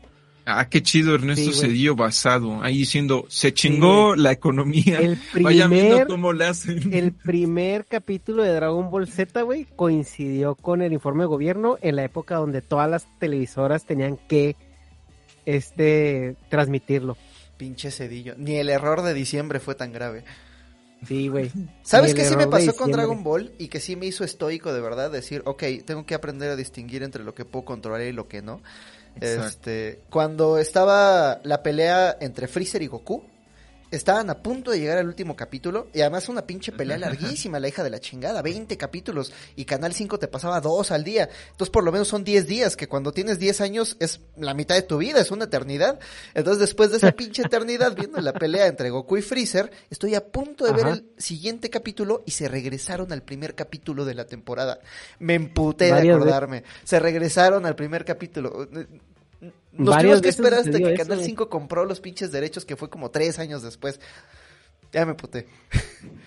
ah, 0.45 0.69
qué 0.69 0.81
chido 0.81 1.15
Ernesto 1.15 1.51
Sí. 1.51 1.59
Cedillo 1.59 1.97
basado, 1.97 2.63
ahí 2.63 2.77
diciendo, 2.77 3.25
se 3.27 3.53
chingó 3.53 4.15
la 4.15 4.31
economía. 4.31 4.99
El 4.99 5.17
Vayan 5.41 5.69
viendo 5.69 5.95
primer, 5.95 6.07
cómo 6.07 6.31
le 6.31 6.45
hacen. 6.45 6.93
el 6.93 7.11
primer 7.11 7.83
capítulo 7.87 8.43
de 8.43 8.53
Dragon 8.53 8.89
Ball 8.89 9.09
Z, 9.09 9.41
güey, 9.41 9.65
coincidió 9.75 10.55
con 10.55 10.81
el 10.81 10.93
informe 10.93 11.23
de 11.23 11.27
gobierno 11.27 11.77
en 11.81 11.97
la 11.97 12.05
época 12.05 12.35
donde 12.35 12.61
todas 12.61 12.89
las 12.89 13.05
televisoras 13.19 13.83
tenían 13.83 14.15
que 14.15 14.55
este 15.55 16.35
transmitirlo. 16.49 17.17
Pinche 17.57 17.91
cedillo. 17.91 18.35
Ni 18.37 18.55
el 18.55 18.69
error 18.69 19.01
de 19.01 19.13
diciembre 19.13 19.59
fue 19.59 19.75
tan 19.75 19.91
grave. 19.91 20.23
Sí, 21.07 21.27
güey. 21.29 21.51
¿Sabes 21.81 22.13
qué 22.13 22.25
sí 22.25 22.35
me 22.35 22.47
pasó 22.47 22.75
con. 22.75 22.91
Dragon 22.91 23.23
Ball? 23.23 23.51
Y 23.57 23.69
que 23.69 23.79
sí 23.79 23.95
me 23.95 24.05
hizo 24.05 24.23
estoico 24.23 24.73
de 24.73 24.81
verdad 24.81 25.11
decir, 25.11 25.41
ok, 25.45 25.63
tengo 25.85 26.05
que 26.05 26.13
aprender 26.13 26.49
a 26.49 26.55
distinguir 26.55 27.03
entre 27.03 27.23
lo 27.23 27.33
que 27.33 27.45
puedo 27.45 27.65
controlar 27.65 28.01
y 28.01 28.11
lo 28.11 28.27
que 28.27 28.41
no. 28.41 28.61
Exacto. 29.15 29.47
Este, 29.47 30.01
cuando 30.09 30.57
estaba 30.57 31.39
la 31.43 31.63
pelea 31.63 32.17
entre 32.19 32.47
Freezer 32.47 32.81
y 32.81 32.87
Goku, 32.87 33.23
estaban 33.91 34.29
a 34.29 34.41
punto 34.41 34.71
de 34.71 34.79
llegar 34.79 34.97
al 34.97 35.07
último 35.07 35.35
capítulo 35.35 35.87
y 35.93 36.01
además 36.01 36.29
una 36.29 36.45
pinche 36.45 36.71
pelea 36.71 36.97
larguísima, 36.97 37.59
la 37.59 37.67
hija 37.67 37.83
de 37.83 37.89
la 37.89 37.99
chingada, 37.99 38.41
20 38.41 38.77
capítulos 38.77 39.33
y 39.55 39.65
Canal 39.65 39.93
5 39.93 40.19
te 40.19 40.27
pasaba 40.27 40.61
dos 40.61 40.91
al 40.91 41.03
día. 41.03 41.29
Entonces 41.51 41.71
por 41.71 41.83
lo 41.83 41.91
menos 41.91 42.07
son 42.07 42.23
10 42.23 42.47
días, 42.47 42.75
que 42.75 42.87
cuando 42.87 43.11
tienes 43.11 43.39
10 43.39 43.61
años 43.61 43.97
es 43.99 44.21
la 44.37 44.53
mitad 44.53 44.75
de 44.75 44.83
tu 44.83 44.97
vida, 44.97 45.19
es 45.19 45.31
una 45.31 45.45
eternidad. 45.45 45.99
Entonces 46.33 46.59
después 46.59 46.91
de 46.91 46.97
esa 46.97 47.11
pinche 47.11 47.41
eternidad 47.41 47.95
viendo 47.95 48.19
la 48.21 48.33
pelea 48.33 48.67
entre 48.67 48.89
Goku 48.89 49.17
y 49.17 49.21
Freezer, 49.21 49.71
estoy 49.89 50.15
a 50.15 50.27
punto 50.27 50.65
de 50.65 50.71
ver 50.71 50.87
el 50.87 51.11
siguiente 51.17 51.69
capítulo 51.69 52.23
y 52.25 52.31
se 52.31 52.47
regresaron 52.47 53.11
al 53.11 53.23
primer 53.23 53.55
capítulo 53.55 54.05
de 54.05 54.13
la 54.13 54.25
temporada. 54.25 54.79
Me 55.19 55.35
emputé 55.35 55.85
de 55.85 55.93
veces. 55.93 56.09
acordarme. 56.09 56.63
Se 56.83 56.99
regresaron 56.99 57.65
al 57.65 57.75
primer 57.75 58.05
capítulo. 58.05 58.67
Nos 59.71 59.97
tuvimos 59.97 60.21
que 60.21 60.29
esperar 60.29 60.59
hasta 60.59 60.77
que 60.77 60.93
eso, 60.93 61.03
Canal 61.03 61.17
güey. 61.19 61.29
5 61.29 61.49
compró 61.49 61.85
los 61.85 62.01
pinches 62.01 62.31
derechos, 62.31 62.65
que 62.65 62.75
fue 62.75 62.89
como 62.89 63.09
tres 63.11 63.39
años 63.39 63.63
después. 63.63 63.99
Ya 64.91 65.05
me 65.05 65.13
puté. 65.13 65.47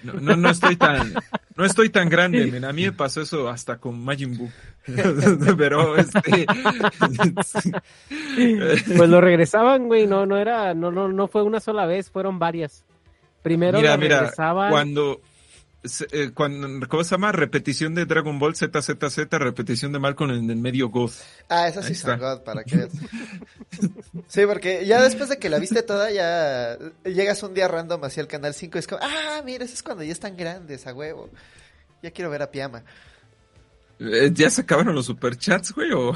No, 0.04 0.12
no, 0.14 0.36
no 0.36 0.50
estoy 0.50 0.76
tan, 0.76 1.12
no 1.56 1.64
estoy 1.64 1.90
tan 1.90 2.08
grande, 2.08 2.46
men. 2.46 2.64
A 2.64 2.72
mí 2.72 2.84
me 2.84 2.92
pasó 2.92 3.20
eso 3.20 3.48
hasta 3.48 3.78
con 3.78 4.02
Majin 4.04 4.38
Buu. 4.38 4.50
Pero 5.58 5.96
este, 5.96 6.46
Pues 8.96 9.10
lo 9.10 9.20
regresaban, 9.20 9.88
güey, 9.88 10.06
no, 10.06 10.26
no 10.26 10.36
era, 10.36 10.74
no, 10.74 10.92
no, 10.92 11.08
no 11.08 11.26
fue 11.26 11.42
una 11.42 11.58
sola 11.60 11.86
vez, 11.86 12.08
fueron 12.10 12.38
varias. 12.38 12.84
Primero 13.42 13.78
mira, 13.78 13.96
lo 13.96 14.02
mira, 14.02 14.20
regresaban. 14.20 14.70
cuando, 14.70 15.20
eh, 16.12 16.30
cuando, 16.32 16.88
¿cómo 16.88 17.02
se 17.02 17.10
llama? 17.10 17.32
Repetición 17.32 17.94
de 17.94 18.06
Dragon 18.06 18.38
Ball 18.38 18.54
Z, 18.54 18.80
Z, 18.80 19.10
Z, 19.10 19.38
repetición 19.38 19.92
de 19.92 19.98
Malcolm 19.98 20.30
en 20.30 20.48
el 20.48 20.56
medio 20.56 20.88
Goth. 20.90 21.14
Ah, 21.48 21.66
esa 21.66 21.82
sí 21.82 21.92
está. 21.92 22.16
God, 22.16 22.42
para 22.42 22.62
que. 22.64 22.88
Sí, 24.28 24.46
porque 24.46 24.86
ya 24.86 25.02
después 25.02 25.28
de 25.28 25.38
que 25.38 25.48
la 25.48 25.58
viste 25.58 25.82
toda, 25.82 26.10
ya 26.10 26.78
llegas 27.04 27.42
un 27.42 27.54
día 27.54 27.68
random 27.68 28.04
hacia 28.04 28.20
el 28.20 28.28
canal 28.28 28.54
5 28.54 28.78
y 28.78 28.80
es 28.80 28.86
como, 28.86 29.00
ah, 29.02 29.42
mira, 29.44 29.64
eso 29.64 29.74
es 29.74 29.82
cuando 29.82 30.04
ya 30.04 30.12
están 30.12 30.36
grandes, 30.36 30.86
a 30.86 30.94
huevo. 30.94 31.30
Ya 32.02 32.10
quiero 32.10 32.30
ver 32.30 32.42
a 32.42 32.50
Piama. 32.50 32.84
Eh, 33.98 34.30
¿Ya 34.32 34.50
se 34.50 34.62
acabaron 34.62 34.94
los 34.94 35.06
superchats, 35.06 35.72
güey? 35.72 35.92
O... 35.92 36.12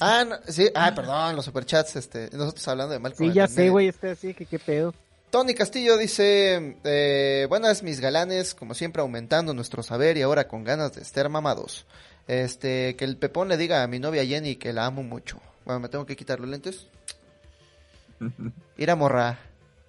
Ah, 0.00 0.24
no, 0.28 0.36
sí, 0.46 0.68
ah, 0.74 0.92
perdón, 0.94 1.36
los 1.36 1.44
superchats, 1.44 1.96
este, 1.96 2.28
nosotros 2.32 2.66
hablando 2.68 2.92
de 2.92 2.98
Malcolm. 2.98 3.30
Sí, 3.30 3.34
ya 3.34 3.46
sé, 3.48 3.60
medio. 3.60 3.72
güey, 3.72 3.88
este 3.88 4.10
así, 4.10 4.34
que 4.34 4.46
qué 4.46 4.58
pedo. 4.58 4.94
Tony 5.30 5.54
Castillo 5.54 5.96
dice, 5.96 6.76
eh, 6.82 7.46
buenas 7.48 7.84
mis 7.84 8.00
galanes, 8.00 8.52
como 8.52 8.74
siempre 8.74 9.00
aumentando 9.00 9.54
nuestro 9.54 9.84
saber 9.84 10.16
y 10.16 10.22
ahora 10.22 10.48
con 10.48 10.64
ganas 10.64 10.94
de 10.94 11.02
estar 11.02 11.28
mamados. 11.28 11.86
Este, 12.26 12.96
que 12.96 13.04
el 13.04 13.16
Pepón 13.16 13.48
le 13.48 13.56
diga 13.56 13.84
a 13.84 13.86
mi 13.86 14.00
novia 14.00 14.26
Jenny 14.26 14.56
que 14.56 14.72
la 14.72 14.86
amo 14.86 15.04
mucho. 15.04 15.40
Bueno, 15.64 15.78
me 15.80 15.88
tengo 15.88 16.04
que 16.04 16.16
quitar 16.16 16.40
los 16.40 16.48
lentes. 16.48 16.88
Ir 18.76 18.90
a 18.90 18.96
morra. 18.96 19.38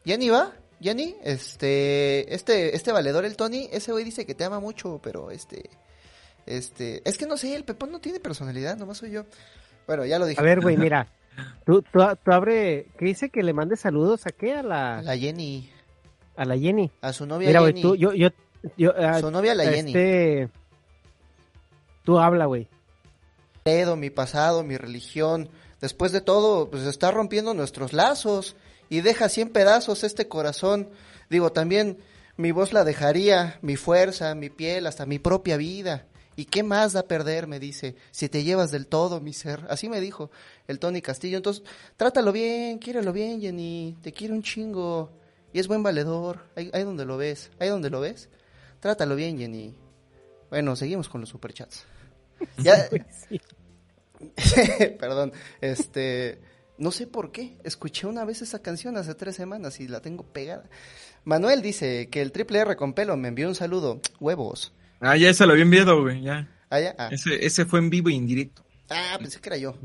¿Jenny 0.05 0.29
va? 0.29 0.53
Jenny, 0.79 1.15
este, 1.23 2.33
este, 2.33 2.75
este 2.75 2.91
valedor, 2.91 3.25
el 3.25 3.35
Tony, 3.35 3.67
ese 3.71 3.91
güey 3.91 4.03
dice 4.03 4.27
que 4.27 4.35
te 4.35 4.43
ama 4.43 4.59
mucho, 4.59 4.99
pero 5.01 5.31
este, 5.31 5.69
este, 6.45 7.01
es 7.03 7.17
que 7.17 7.25
no 7.25 7.37
sé, 7.37 7.55
el 7.55 7.63
Pepón 7.63 7.91
no 7.91 7.99
tiene 7.99 8.19
personalidad, 8.19 8.77
nomás 8.77 8.99
soy 8.99 9.11
yo. 9.11 9.25
Bueno, 9.87 10.05
ya 10.05 10.19
lo 10.19 10.27
dije. 10.27 10.39
A 10.39 10.43
ver, 10.43 10.61
güey, 10.61 10.77
mira. 10.77 11.07
Tú, 11.65 11.81
tú, 11.81 11.99
tú 12.23 12.31
abre, 12.31 12.87
¿qué 12.97 13.05
dice 13.05 13.29
que 13.29 13.43
le 13.43 13.53
mande 13.53 13.75
saludos 13.77 14.25
a 14.27 14.31
qué? 14.31 14.53
A 14.53 14.63
la, 14.63 14.99
A 14.99 15.01
la 15.01 15.17
Jenny, 15.17 15.69
a 16.35 16.45
la 16.45 16.57
Jenny. 16.57 16.91
a 17.01 17.13
su 17.13 17.25
novia 17.25 17.47
Mira, 17.47 17.59
güey, 17.61 17.73
Jenny. 17.73 17.81
tú, 17.81 17.95
yo, 17.95 18.13
yo, 18.13 18.29
yo, 18.77 18.93
ah, 18.97 19.19
Su 19.19 19.31
novia 19.31 19.55
la 19.55 19.65
Jenny. 19.65 19.91
este, 19.91 20.49
tú 22.03 22.19
habla, 22.19 22.45
güey. 22.45 22.67
mi 23.97 24.09
pasado, 24.09 24.63
mi 24.63 24.77
religión. 24.77 25.49
Después 25.79 26.11
de 26.11 26.21
todo, 26.21 26.69
pues 26.69 26.83
está 26.83 27.11
rompiendo 27.11 27.53
nuestros 27.53 27.93
lazos 27.93 28.55
y 28.89 29.01
deja 29.01 29.29
cien 29.29 29.49
pedazos 29.49 30.03
este 30.03 30.27
corazón. 30.27 30.89
Digo, 31.29 31.51
también 31.51 31.97
mi 32.37 32.51
voz 32.51 32.73
la 32.73 32.83
dejaría, 32.83 33.57
mi 33.61 33.75
fuerza, 33.77 34.35
mi 34.35 34.49
piel, 34.49 34.85
hasta 34.85 35.05
mi 35.05 35.17
propia 35.17 35.57
vida. 35.57 36.05
¿Y 36.35 36.45
qué 36.45 36.63
más 36.63 36.93
da 36.93 37.03
perder? 37.03 37.47
Me 37.47 37.59
dice, 37.59 37.95
si 38.11 38.29
te 38.29 38.43
llevas 38.43 38.71
del 38.71 38.87
todo, 38.87 39.19
mi 39.19 39.33
ser. 39.33 39.65
Así 39.69 39.89
me 39.89 39.99
dijo 39.99 40.31
el 40.67 40.79
Tony 40.79 41.01
Castillo. 41.01 41.37
Entonces, 41.37 41.63
trátalo 41.97 42.31
bien, 42.31 42.79
quiérelo 42.79 43.11
bien, 43.13 43.41
Jenny. 43.41 43.97
Te 44.01 44.13
quiere 44.13 44.33
un 44.33 44.41
chingo. 44.41 45.11
Y 45.53 45.59
es 45.59 45.67
buen 45.67 45.83
valedor. 45.83 46.47
Ahí, 46.55 46.71
ahí 46.73 46.83
donde 46.83 47.05
lo 47.05 47.17
ves. 47.17 47.51
Ahí 47.59 47.69
donde 47.69 47.89
lo 47.89 47.99
ves. 47.99 48.29
Trátalo 48.79 49.15
bien, 49.15 49.37
Jenny. 49.37 49.75
Bueno, 50.49 50.75
seguimos 50.75 51.09
con 51.09 51.21
los 51.21 51.29
superchats. 51.29 51.85
Ya, 52.57 52.89
Sí. 53.29 53.39
Perdón, 54.99 55.31
este, 55.61 56.39
no 56.77 56.91
sé 56.91 57.07
por 57.07 57.31
qué, 57.31 57.57
escuché 57.63 58.07
una 58.07 58.25
vez 58.25 58.41
esa 58.41 58.61
canción 58.61 58.97
hace 58.97 59.15
tres 59.15 59.35
semanas 59.35 59.79
y 59.79 59.87
la 59.87 60.01
tengo 60.01 60.23
pegada. 60.23 60.69
Manuel 61.23 61.61
dice 61.61 62.09
que 62.09 62.21
el 62.21 62.31
triple 62.31 62.59
R 62.59 62.75
con 62.75 62.93
pelo 62.93 63.15
me 63.17 63.27
envió 63.27 63.47
un 63.47 63.55
saludo, 63.55 64.01
huevos. 64.19 64.73
Ah, 65.01 65.17
ya 65.17 65.33
se 65.33 65.45
lo 65.45 65.53
había 65.53 65.63
enviado, 65.63 66.01
güey, 66.01 66.21
ya. 66.21 66.47
Ah, 66.69 66.79
ya, 66.79 66.95
ah, 66.97 67.09
Ese, 67.11 67.45
ese 67.45 67.65
fue 67.65 67.79
en 67.79 67.89
vivo 67.89 68.09
e 68.09 68.13
indirecto. 68.13 68.63
Ah, 68.89 69.17
pensé 69.19 69.41
que 69.41 69.49
era 69.49 69.57
yo, 69.57 69.75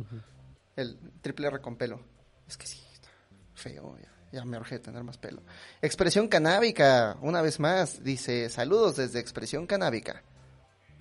el 0.77 0.99
triple 1.23 1.49
R 1.49 1.61
con 1.61 1.77
pelo. 1.77 2.01
Es 2.47 2.57
que 2.57 2.67
sí, 2.67 2.81
está 2.93 3.09
feo, 3.55 3.97
ya, 3.99 4.13
ya 4.33 4.45
me 4.45 4.59
urge 4.59 4.79
tener 4.79 5.03
más 5.03 5.19
pelo. 5.19 5.43
Expresión 5.81 6.29
canábica, 6.29 7.17
una 7.23 7.41
vez 7.43 7.59
más, 7.59 8.05
dice, 8.05 8.49
saludos 8.51 8.97
desde 8.97 9.19
Expresión 9.21 9.67
Canábica. 9.67 10.23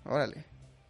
Órale. 0.06 0.46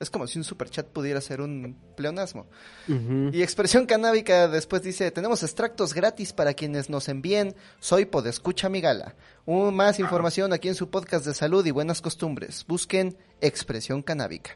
Es 0.05 0.11
como 0.11 0.27
si 0.27 0.37
un 0.37 0.43
superchat 0.43 0.85
pudiera 0.85 1.19
ser 1.19 1.41
un 1.41 1.75
pleonasmo. 1.97 2.45
Y 2.87 3.41
Expresión 3.41 3.87
Canábica 3.87 4.47
después 4.47 4.83
dice, 4.83 5.09
tenemos 5.09 5.41
extractos 5.41 5.95
gratis 5.95 6.31
para 6.31 6.53
quienes 6.53 6.91
nos 6.91 7.09
envíen 7.09 7.55
Soy 7.79 8.05
Podescucha 8.05 8.69
mi 8.69 8.81
gala. 8.81 9.15
Un, 9.47 9.75
más 9.75 9.99
información 9.99 10.53
aquí 10.53 10.67
en 10.67 10.75
su 10.75 10.91
podcast 10.91 11.25
de 11.25 11.33
salud 11.33 11.65
y 11.65 11.71
buenas 11.71 12.01
costumbres. 12.01 12.65
Busquen 12.67 13.17
Expresión 13.41 14.03
Canábica. 14.03 14.51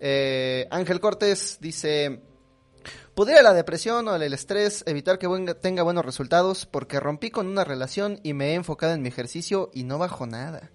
Eh, 0.00 0.66
Ángel 0.72 0.98
Cortés 0.98 1.58
dice, 1.60 2.20
pudiera 3.14 3.42
la 3.42 3.54
depresión 3.54 4.08
o 4.08 4.16
el 4.16 4.32
estrés 4.34 4.82
evitar 4.88 5.20
que 5.20 5.28
buen- 5.28 5.54
tenga 5.60 5.84
buenos 5.84 6.04
resultados 6.04 6.66
porque 6.66 6.98
rompí 6.98 7.30
con 7.30 7.46
una 7.46 7.62
relación 7.62 8.18
y 8.24 8.32
me 8.32 8.50
he 8.50 8.54
enfocado 8.54 8.92
en 8.94 9.02
mi 9.02 9.08
ejercicio 9.08 9.70
y 9.72 9.84
no 9.84 9.98
bajo 9.98 10.26
nada. 10.26 10.72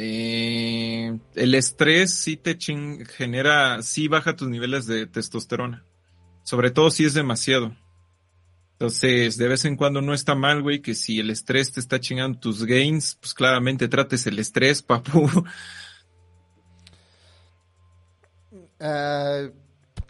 Eh, 0.00 1.18
el 1.34 1.54
estrés 1.54 2.14
sí 2.14 2.36
te 2.36 2.56
chin- 2.56 3.04
genera, 3.06 3.82
sí 3.82 4.08
baja 4.08 4.36
tus 4.36 4.48
niveles 4.48 4.86
de 4.86 5.06
testosterona. 5.06 5.84
Sobre 6.44 6.70
todo 6.70 6.90
si 6.90 7.04
es 7.04 7.14
demasiado. 7.14 7.76
Entonces, 8.72 9.36
de 9.36 9.48
vez 9.48 9.64
en 9.64 9.76
cuando 9.76 10.00
no 10.00 10.14
está 10.14 10.36
mal, 10.36 10.62
güey, 10.62 10.80
que 10.80 10.94
si 10.94 11.18
el 11.18 11.30
estrés 11.30 11.72
te 11.72 11.80
está 11.80 11.98
chingando 11.98 12.38
tus 12.38 12.64
gains, 12.64 13.16
pues 13.20 13.34
claramente 13.34 13.88
trates 13.88 14.26
el 14.28 14.38
estrés, 14.38 14.82
papu. 14.84 15.28
Ah, 18.80 19.48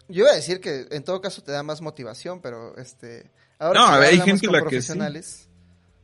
yo 0.07 0.23
iba 0.23 0.31
a 0.31 0.35
decir 0.35 0.61
que 0.61 0.87
en 0.91 1.03
todo 1.03 1.21
caso 1.21 1.43
te 1.43 1.51
da 1.51 1.63
más 1.63 1.81
motivación, 1.81 2.41
pero 2.41 2.77
este 2.77 3.31
ahora 3.59 3.79
No, 3.79 3.85
que 3.85 3.91
a 3.91 3.99
ver, 3.99 4.09
hay 4.09 4.21
gente 4.21 4.47
con 4.47 4.53
la 4.53 4.59
que 4.61 4.81
sí. 4.81 4.89
profesionales, 4.91 5.49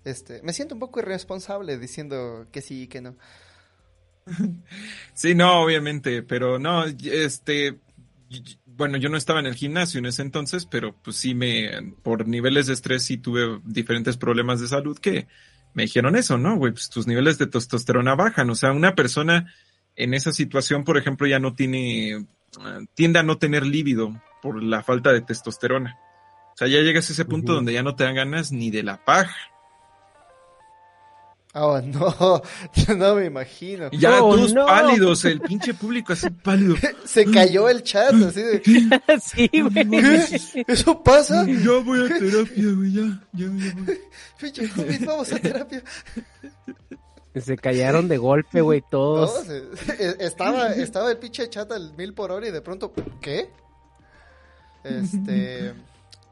este, 0.03 0.41
me 0.43 0.53
siento 0.53 0.75
un 0.75 0.79
poco 0.79 0.99
irresponsable 0.99 1.77
diciendo 1.77 2.47
que 2.51 2.61
sí 2.61 2.83
y 2.83 2.87
que 2.87 3.01
no. 3.01 3.15
Sí, 5.13 5.35
no, 5.35 5.61
obviamente, 5.61 6.23
pero 6.23 6.59
no, 6.59 6.83
este, 6.85 7.79
bueno, 8.65 8.97
yo 8.97 9.09
no 9.09 9.17
estaba 9.17 9.39
en 9.39 9.45
el 9.45 9.55
gimnasio 9.55 9.99
en 9.99 10.07
ese 10.07 10.21
entonces, 10.21 10.65
pero 10.65 10.95
pues 11.01 11.15
sí 11.15 11.33
me, 11.35 11.93
por 12.03 12.27
niveles 12.27 12.67
de 12.67 12.73
estrés 12.73 13.03
sí 13.03 13.17
tuve 13.17 13.59
diferentes 13.63 14.17
problemas 14.17 14.59
de 14.59 14.67
salud 14.67 14.97
que 14.97 15.27
me 15.73 15.83
dijeron 15.83 16.15
eso, 16.15 16.37
¿no? 16.37 16.55
Güey, 16.55 16.73
pues 16.73 16.89
tus 16.89 17.07
niveles 17.07 17.37
de 17.37 17.47
testosterona 17.47 18.15
bajan, 18.15 18.49
o 18.49 18.55
sea, 18.55 18.71
una 18.71 18.95
persona 18.95 19.53
en 19.95 20.13
esa 20.13 20.31
situación, 20.31 20.83
por 20.83 20.97
ejemplo, 20.97 21.27
ya 21.27 21.39
no 21.39 21.53
tiene, 21.53 22.25
tiende 22.93 23.19
a 23.19 23.23
no 23.23 23.37
tener 23.37 23.65
líbido 23.65 24.21
por 24.41 24.61
la 24.61 24.83
falta 24.83 25.13
de 25.13 25.21
testosterona. 25.21 25.97
O 26.53 26.57
sea, 26.57 26.67
ya 26.67 26.79
llegas 26.79 27.09
a 27.09 27.13
ese 27.13 27.25
punto 27.25 27.53
donde 27.53 27.73
ya 27.73 27.83
no 27.83 27.95
te 27.95 28.05
dan 28.05 28.15
ganas 28.15 28.51
ni 28.51 28.71
de 28.71 28.83
la 28.83 29.03
paja. 29.03 29.35
Oh, 31.57 31.79
no, 31.79 32.41
yo 32.75 32.95
no 32.95 33.15
me 33.15 33.25
imagino. 33.27 33.87
Y 33.91 33.97
ya 33.99 34.21
Oh, 34.21 34.35
todos 34.35 34.53
no. 34.53 34.65
pálidos, 34.65 35.23
el 35.23 35.39
pinche 35.39 35.73
público 35.73 36.11
así 36.11 36.29
pálido. 36.29 36.75
Se 37.05 37.25
cayó 37.31 37.69
el 37.69 37.81
chat, 37.81 38.13
así 38.13 38.41
de, 38.41 38.61
sí, 39.23 39.49
güey. 39.53 39.89
¿qué? 39.89 40.65
¿Eso 40.67 41.01
pasa? 41.01 41.45
Ya 41.47 41.71
voy 41.83 42.03
a 42.05 42.07
terapia, 42.19 42.65
güey, 42.75 42.91
ya, 42.91 43.01
ya, 43.31 43.45
ya 43.47 43.73
voy. 43.85 43.99
Pinche 44.39 44.69
COVID, 44.69 45.05
vamos 45.05 45.31
a 45.31 45.39
terapia. 45.39 45.81
Se 47.35 47.57
callaron 47.57 48.07
de 48.09 48.17
golpe, 48.17 48.59
güey, 48.61 48.81
No, 48.81 48.87
todos. 48.91 49.43
se- 49.45 49.57
e- 49.99 50.15
estaba, 50.19 50.73
estaba 50.73 51.09
el 51.11 51.17
pinche 51.17 51.49
chat 51.49 51.71
al 51.71 51.93
mil 51.95 52.13
por 52.13 52.31
hora 52.31 52.47
y 52.47 52.51
de 52.51 52.61
pronto, 52.61 52.91
¿qué? 53.21 53.49
Este, 54.83 55.73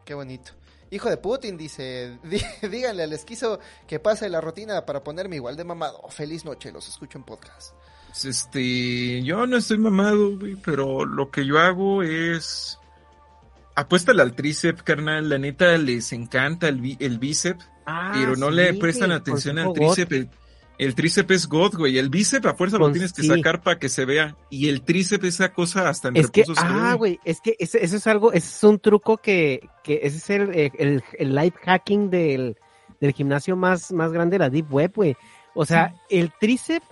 qué 0.06 0.14
bonito. 0.14 0.52
Hijo 0.94 1.10
de 1.10 1.18
Putin, 1.18 1.58
dice, 1.58 2.18
"Dí- 2.24 2.44
díganle 2.70 3.04
al 3.04 3.14
esquizo 3.14 3.60
que 3.88 4.00
pase 4.00 4.30
la 4.30 4.42
rutina 4.42 4.86
para 4.86 5.04
ponerme 5.04 5.36
igual 5.38 5.56
de 5.58 5.64
mamado. 5.64 6.02
Feliz 6.10 6.46
noche, 6.46 6.72
los 6.72 6.88
escucho 6.88 7.18
en 7.18 7.24
podcast. 7.24 7.74
Este, 8.24 9.24
yo 9.24 9.48
no 9.48 9.58
estoy 9.58 9.80
mamado, 9.80 10.38
güey, 10.38 10.56
pero 10.56 11.04
lo 11.06 11.32
que 11.32 11.46
yo 11.46 11.58
hago 11.60 12.04
es 12.04 12.78
apuéstale 13.76 14.22
al 14.22 14.36
tríceps, 14.36 14.84
carnal. 14.84 15.30
La 15.30 15.38
neta 15.40 15.78
les 15.78 16.14
encanta 16.14 16.68
el, 16.68 16.80
bí- 16.82 16.98
el 17.00 17.18
bíceps, 17.20 17.68
Ah, 17.86 18.12
pero 18.14 18.36
no 18.36 18.50
sí, 18.50 18.56
le 18.56 18.74
prestan 18.76 19.12
atención 19.12 19.58
al 19.60 19.74
tríceps. 19.74 20.28
El, 20.84 20.96
tríceps 20.96 21.32
es 21.32 21.48
God, 21.48 21.76
güey. 21.76 21.98
El 21.98 22.10
bíceps 22.10 22.46
a 22.46 22.54
fuerza 22.54 22.78
lo 22.78 22.92
tienes 22.92 23.14
que 23.14 23.24
sacar 23.24 23.62
para 23.62 23.80
que 23.80 23.90
se 23.90 24.06
vea. 24.06 24.36
Y 24.50 24.70
el 24.70 24.82
tríceps, 24.82 25.26
esa 25.26 25.54
cosa 25.54 25.90
hasta 25.90 26.10
en 26.10 26.18
Es 26.18 26.30
que, 26.30 26.44
ah, 26.58 26.96
güey, 26.98 27.20
es 27.24 27.42
que 27.42 27.56
ese, 27.60 27.84
eso 27.84 27.98
es 27.98 28.08
algo, 28.08 28.32
ese 28.34 28.48
es 28.48 28.64
un 28.64 28.80
truco 28.80 29.18
que, 29.18 29.68
que 29.84 30.02
ese 30.04 30.18
es 30.18 30.30
el, 30.30 30.50
eh, 30.54 30.72
el, 30.78 31.04
el 31.18 31.36
life 31.36 31.58
hacking 31.64 32.10
del, 32.10 32.58
del 33.00 33.14
gimnasio 33.14 33.56
más, 33.56 33.92
más 33.92 34.12
grande 34.12 34.36
de 34.36 34.40
la 34.40 34.50
Deep 34.50 34.72
Web, 34.74 34.94
güey. 34.96 35.18
O 35.54 35.66
sea, 35.66 35.94
el 36.10 36.32
tríceps 36.40 36.86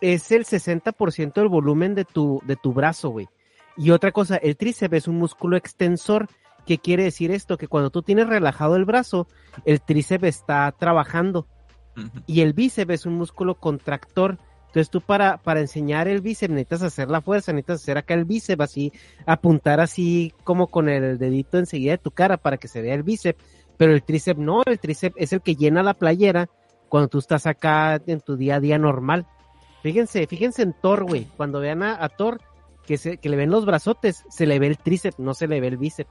es 0.00 0.30
el 0.32 0.44
60% 0.44 1.34
del 1.34 1.48
volumen 1.48 1.94
de 1.94 2.04
tu, 2.04 2.40
de 2.46 2.56
tu 2.56 2.72
brazo, 2.72 3.10
güey. 3.10 3.28
Y 3.76 3.90
otra 3.90 4.12
cosa, 4.12 4.36
el 4.36 4.56
tríceps 4.56 4.94
es 4.94 5.08
un 5.08 5.16
músculo 5.16 5.56
extensor. 5.56 6.28
¿Qué 6.66 6.78
quiere 6.78 7.04
decir 7.04 7.30
esto? 7.30 7.56
Que 7.56 7.68
cuando 7.68 7.90
tú 7.90 8.02
tienes 8.02 8.26
relajado 8.28 8.76
el 8.76 8.84
brazo, 8.84 9.26
el 9.64 9.80
tríceps 9.80 10.24
está 10.24 10.72
trabajando 10.72 11.46
Y 12.26 12.40
el 12.40 12.52
bíceps 12.52 12.92
es 12.92 13.06
un 13.06 13.14
músculo 13.14 13.54
contractor. 13.56 14.38
Entonces 14.66 14.90
tú 14.90 15.00
para, 15.00 15.38
para 15.38 15.60
enseñar 15.60 16.06
el 16.06 16.20
bíceps 16.20 16.50
necesitas 16.50 16.82
hacer 16.82 17.10
la 17.10 17.20
fuerza, 17.20 17.52
necesitas 17.52 17.82
hacer 17.82 17.98
acá 17.98 18.14
el 18.14 18.24
bíceps 18.24 18.62
así, 18.62 18.92
apuntar 19.26 19.80
así 19.80 20.32
como 20.44 20.68
con 20.68 20.88
el 20.88 21.18
dedito 21.18 21.58
enseguida 21.58 21.92
de 21.92 21.98
tu 21.98 22.12
cara 22.12 22.36
para 22.36 22.56
que 22.56 22.68
se 22.68 22.80
vea 22.80 22.94
el 22.94 23.02
bíceps, 23.02 23.42
pero 23.76 23.92
el 23.92 24.04
tríceps 24.04 24.38
no, 24.38 24.62
el 24.64 24.78
tríceps 24.78 25.16
es 25.18 25.32
el 25.32 25.40
que 25.40 25.56
llena 25.56 25.82
la 25.82 25.94
playera 25.94 26.48
cuando 26.88 27.08
tú 27.08 27.18
estás 27.18 27.46
acá 27.46 28.00
en 28.06 28.20
tu 28.20 28.36
día 28.36 28.56
a 28.56 28.60
día 28.60 28.78
normal. 28.78 29.26
Fíjense, 29.82 30.26
fíjense 30.28 30.62
en 30.62 30.72
Thor, 30.80 31.04
güey, 31.04 31.26
cuando 31.36 31.58
vean 31.58 31.82
a, 31.82 32.04
a 32.04 32.08
Thor 32.08 32.40
que, 32.86 32.96
se, 32.96 33.16
que 33.18 33.28
le 33.28 33.36
ven 33.36 33.50
los 33.50 33.66
brazotes, 33.66 34.24
se 34.28 34.46
le 34.46 34.58
ve 34.60 34.68
el 34.68 34.78
tríceps, 34.78 35.18
no 35.18 35.34
se 35.34 35.48
le 35.48 35.60
ve 35.60 35.66
el 35.68 35.78
bíceps. 35.78 36.10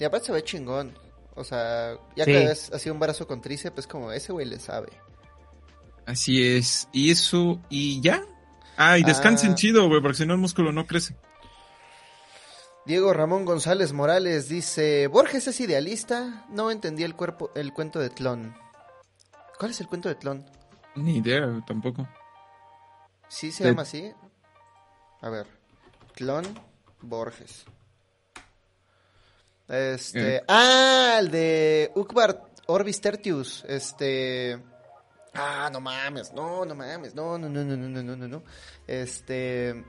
Y 0.00 0.04
aparte 0.04 0.26
se 0.26 0.32
ve 0.32 0.42
chingón. 0.42 0.92
O 1.36 1.44
sea, 1.44 1.94
ya 2.16 2.24
Sí. 2.24 2.32
que 2.32 2.38
ves 2.46 2.72
así 2.72 2.90
un 2.90 2.98
brazo 3.00 3.26
con 3.26 3.40
tríceps, 3.40 3.78
es 3.78 3.86
como, 3.86 4.10
ese 4.12 4.32
güey 4.32 4.46
le 4.46 4.58
sabe. 4.58 4.88
Así 6.06 6.46
es. 6.46 6.88
Y 6.92 7.10
eso, 7.10 7.60
y 7.70 8.00
ya. 8.00 8.22
Ah, 8.76 8.98
y 8.98 9.02
descansen 9.04 9.52
Ah. 9.52 9.54
chido, 9.54 9.88
güey, 9.88 10.00
porque 10.02 10.18
si 10.18 10.26
no 10.26 10.34
el 10.34 10.40
músculo 10.40 10.72
no 10.72 10.86
crece. 10.86 11.16
Diego 12.86 13.14
Ramón 13.14 13.44
González 13.46 13.92
Morales 13.94 14.48
dice, 14.48 15.06
Borges 15.06 15.46
es 15.46 15.58
idealista, 15.60 16.44
no 16.50 16.70
entendí 16.70 17.02
el 17.02 17.14
cuerpo, 17.14 17.50
el 17.54 17.72
cuento 17.72 17.98
de 17.98 18.10
Tlón. 18.10 18.54
¿Cuál 19.58 19.70
es 19.70 19.80
el 19.80 19.86
cuento 19.86 20.08
de 20.10 20.16
Tlón? 20.16 20.44
Ni 20.96 21.16
idea, 21.18 21.46
tampoco. 21.66 22.06
¿Sí 23.28 23.50
se 23.52 23.64
De- 23.64 23.70
llama 23.70 23.82
así? 23.82 24.12
A 25.22 25.30
ver, 25.30 25.46
Tlón 26.14 26.44
Borges. 27.00 27.64
Este, 29.66 30.36
Eh. 30.36 30.42
ah, 30.46 31.16
el 31.20 31.30
de 31.30 31.90
Ukbar 31.94 32.42
Orbis 32.66 33.00
Tertius, 33.00 33.64
este, 33.66 34.62
ah, 35.34 35.70
no 35.72 35.80
mames, 35.80 36.32
no, 36.32 36.64
no 36.64 36.74
mames, 36.74 37.14
no, 37.14 37.38
no, 37.38 37.48
no, 37.48 37.64
no, 37.64 37.76
no, 37.76 37.88
no, 37.88 38.02
no, 38.02 38.16
no, 38.16 38.28
no, 38.28 38.42
este, 38.86 39.84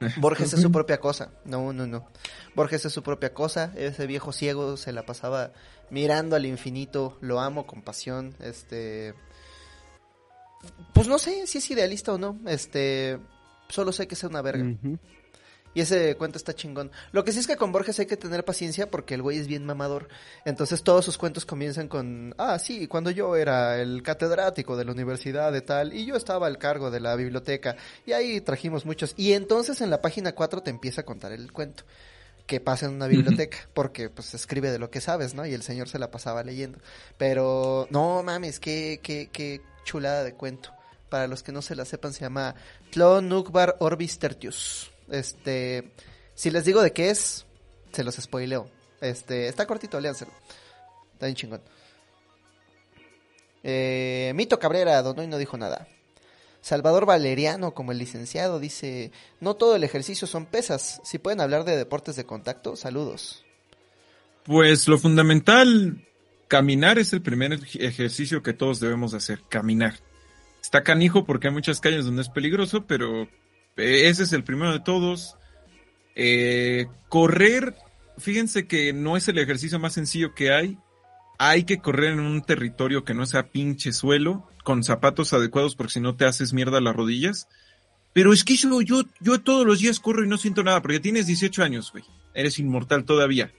Borges 0.18 0.52
es 0.52 0.60
su 0.60 0.70
propia 0.70 0.98
cosa, 0.98 1.32
no, 1.44 1.72
no, 1.72 1.86
no, 1.86 2.06
Borges 2.54 2.84
es 2.84 2.92
su 2.92 3.02
propia 3.02 3.32
cosa, 3.34 3.72
ese 3.76 4.06
viejo 4.06 4.32
ciego 4.32 4.76
se 4.76 4.92
la 4.92 5.04
pasaba 5.04 5.52
mirando 5.90 6.36
al 6.36 6.46
infinito, 6.46 7.18
lo 7.20 7.40
amo 7.40 7.66
con 7.66 7.82
pasión, 7.82 8.34
este, 8.40 9.14
pues 10.92 11.08
no 11.08 11.18
sé 11.18 11.46
si 11.46 11.58
es 11.58 11.70
idealista 11.70 12.12
o 12.12 12.18
no, 12.18 12.38
este, 12.46 13.18
solo 13.68 13.92
sé 13.92 14.06
que 14.06 14.14
es 14.14 14.24
una 14.24 14.42
verga. 14.42 14.64
Ujú. 14.64 14.98
Y 15.76 15.82
ese 15.82 16.16
cuento 16.16 16.38
está 16.38 16.54
chingón. 16.54 16.90
Lo 17.12 17.22
que 17.22 17.32
sí 17.32 17.40
es 17.40 17.46
que 17.46 17.56
con 17.56 17.70
Borges 17.70 17.98
hay 17.98 18.06
que 18.06 18.16
tener 18.16 18.46
paciencia 18.46 18.90
porque 18.90 19.12
el 19.12 19.20
güey 19.20 19.36
es 19.36 19.46
bien 19.46 19.66
mamador. 19.66 20.08
Entonces 20.46 20.82
todos 20.82 21.04
sus 21.04 21.18
cuentos 21.18 21.44
comienzan 21.44 21.86
con, 21.86 22.34
ah, 22.38 22.58
sí, 22.58 22.86
cuando 22.86 23.10
yo 23.10 23.36
era 23.36 23.78
el 23.78 24.02
catedrático 24.02 24.74
de 24.78 24.86
la 24.86 24.92
universidad 24.92 25.52
de 25.52 25.60
tal 25.60 25.92
y 25.92 26.06
yo 26.06 26.16
estaba 26.16 26.46
al 26.46 26.56
cargo 26.56 26.90
de 26.90 27.00
la 27.00 27.14
biblioteca 27.14 27.76
y 28.06 28.12
ahí 28.12 28.40
trajimos 28.40 28.86
muchos. 28.86 29.12
Y 29.18 29.34
entonces 29.34 29.82
en 29.82 29.90
la 29.90 30.00
página 30.00 30.32
4 30.32 30.62
te 30.62 30.70
empieza 30.70 31.02
a 31.02 31.04
contar 31.04 31.32
el 31.32 31.52
cuento 31.52 31.84
que 32.46 32.58
pasa 32.58 32.86
en 32.86 32.94
una 32.94 33.06
biblioteca, 33.06 33.58
porque 33.74 34.08
pues 34.08 34.32
escribe 34.32 34.70
de 34.70 34.78
lo 34.78 34.88
que 34.88 35.02
sabes, 35.02 35.34
¿no? 35.34 35.44
Y 35.44 35.52
el 35.52 35.62
señor 35.62 35.90
se 35.90 35.98
la 35.98 36.10
pasaba 36.10 36.42
leyendo. 36.42 36.78
Pero 37.18 37.86
no 37.90 38.22
mames, 38.22 38.60
qué, 38.60 38.98
qué, 39.02 39.28
qué 39.30 39.60
chulada 39.84 40.24
de 40.24 40.32
cuento. 40.32 40.70
Para 41.10 41.26
los 41.26 41.42
que 41.42 41.52
no 41.52 41.60
se 41.60 41.76
la 41.76 41.84
sepan, 41.84 42.14
se 42.14 42.20
llama 42.20 42.54
Tlon 42.92 43.28
Nukbar 43.28 43.76
Orbis 43.78 44.18
Tertius. 44.18 44.95
Este, 45.10 45.90
si 46.34 46.50
les 46.50 46.64
digo 46.64 46.82
de 46.82 46.92
qué 46.92 47.10
es, 47.10 47.46
se 47.92 48.04
los 48.04 48.16
spoileo. 48.16 48.70
Este, 49.00 49.48
está 49.48 49.66
cortito, 49.66 50.00
léanselo. 50.00 50.32
Está 51.14 51.26
bien 51.26 51.36
chingón. 51.36 51.60
Eh, 53.62 54.32
Mito 54.34 54.58
Cabrera, 54.58 55.02
Don 55.02 55.18
Hoy 55.18 55.26
no 55.26 55.38
dijo 55.38 55.56
nada. 55.56 55.88
Salvador 56.60 57.06
Valeriano, 57.06 57.74
como 57.74 57.92
el 57.92 57.98
licenciado, 57.98 58.58
dice, 58.58 59.12
no 59.40 59.54
todo 59.54 59.76
el 59.76 59.84
ejercicio 59.84 60.26
son 60.26 60.46
pesas. 60.46 61.00
Si 61.04 61.18
pueden 61.18 61.40
hablar 61.40 61.64
de 61.64 61.76
deportes 61.76 62.16
de 62.16 62.24
contacto, 62.26 62.74
saludos. 62.76 63.44
Pues 64.44 64.88
lo 64.88 64.98
fundamental, 64.98 66.04
caminar 66.48 66.98
es 66.98 67.12
el 67.12 67.22
primer 67.22 67.52
ej- 67.52 67.80
ejercicio 67.80 68.42
que 68.42 68.52
todos 68.52 68.80
debemos 68.80 69.14
hacer, 69.14 69.40
caminar. 69.48 69.94
Está 70.60 70.82
canijo 70.82 71.24
porque 71.24 71.48
hay 71.48 71.54
muchas 71.54 71.80
calles 71.80 72.04
donde 72.04 72.22
es 72.22 72.28
peligroso, 72.28 72.84
pero 72.86 73.28
ese 73.76 74.22
es 74.22 74.32
el 74.32 74.44
primero 74.44 74.72
de 74.72 74.80
todos. 74.80 75.36
Eh, 76.14 76.86
correr, 77.08 77.74
fíjense 78.18 78.66
que 78.66 78.92
no 78.92 79.16
es 79.16 79.28
el 79.28 79.38
ejercicio 79.38 79.78
más 79.78 79.92
sencillo 79.92 80.34
que 80.34 80.52
hay. 80.52 80.78
Hay 81.38 81.64
que 81.64 81.78
correr 81.78 82.12
en 82.12 82.20
un 82.20 82.42
territorio 82.42 83.04
que 83.04 83.12
no 83.12 83.26
sea 83.26 83.48
pinche 83.48 83.92
suelo, 83.92 84.48
con 84.64 84.82
zapatos 84.82 85.32
adecuados 85.34 85.76
porque 85.76 85.94
si 85.94 86.00
no 86.00 86.16
te 86.16 86.24
haces 86.24 86.52
mierda 86.54 86.80
las 86.80 86.96
rodillas. 86.96 87.48
Pero 88.14 88.32
es 88.32 88.44
que 88.44 88.56
yo, 88.56 88.80
yo, 88.80 89.02
yo 89.20 89.40
todos 89.42 89.66
los 89.66 89.80
días 89.80 90.00
corro 90.00 90.24
y 90.24 90.28
no 90.28 90.38
siento 90.38 90.62
nada, 90.62 90.80
porque 90.80 91.00
tienes 91.00 91.26
18 91.26 91.62
años, 91.62 91.92
güey. 91.92 92.04
Eres 92.32 92.58
inmortal 92.58 93.04
todavía. 93.04 93.52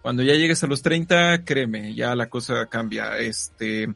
Cuando 0.00 0.22
ya 0.22 0.34
llegues 0.34 0.62
a 0.62 0.68
los 0.68 0.82
30, 0.82 1.44
créeme, 1.44 1.92
ya 1.92 2.14
la 2.14 2.28
cosa 2.28 2.66
cambia. 2.66 3.18
Este, 3.18 3.92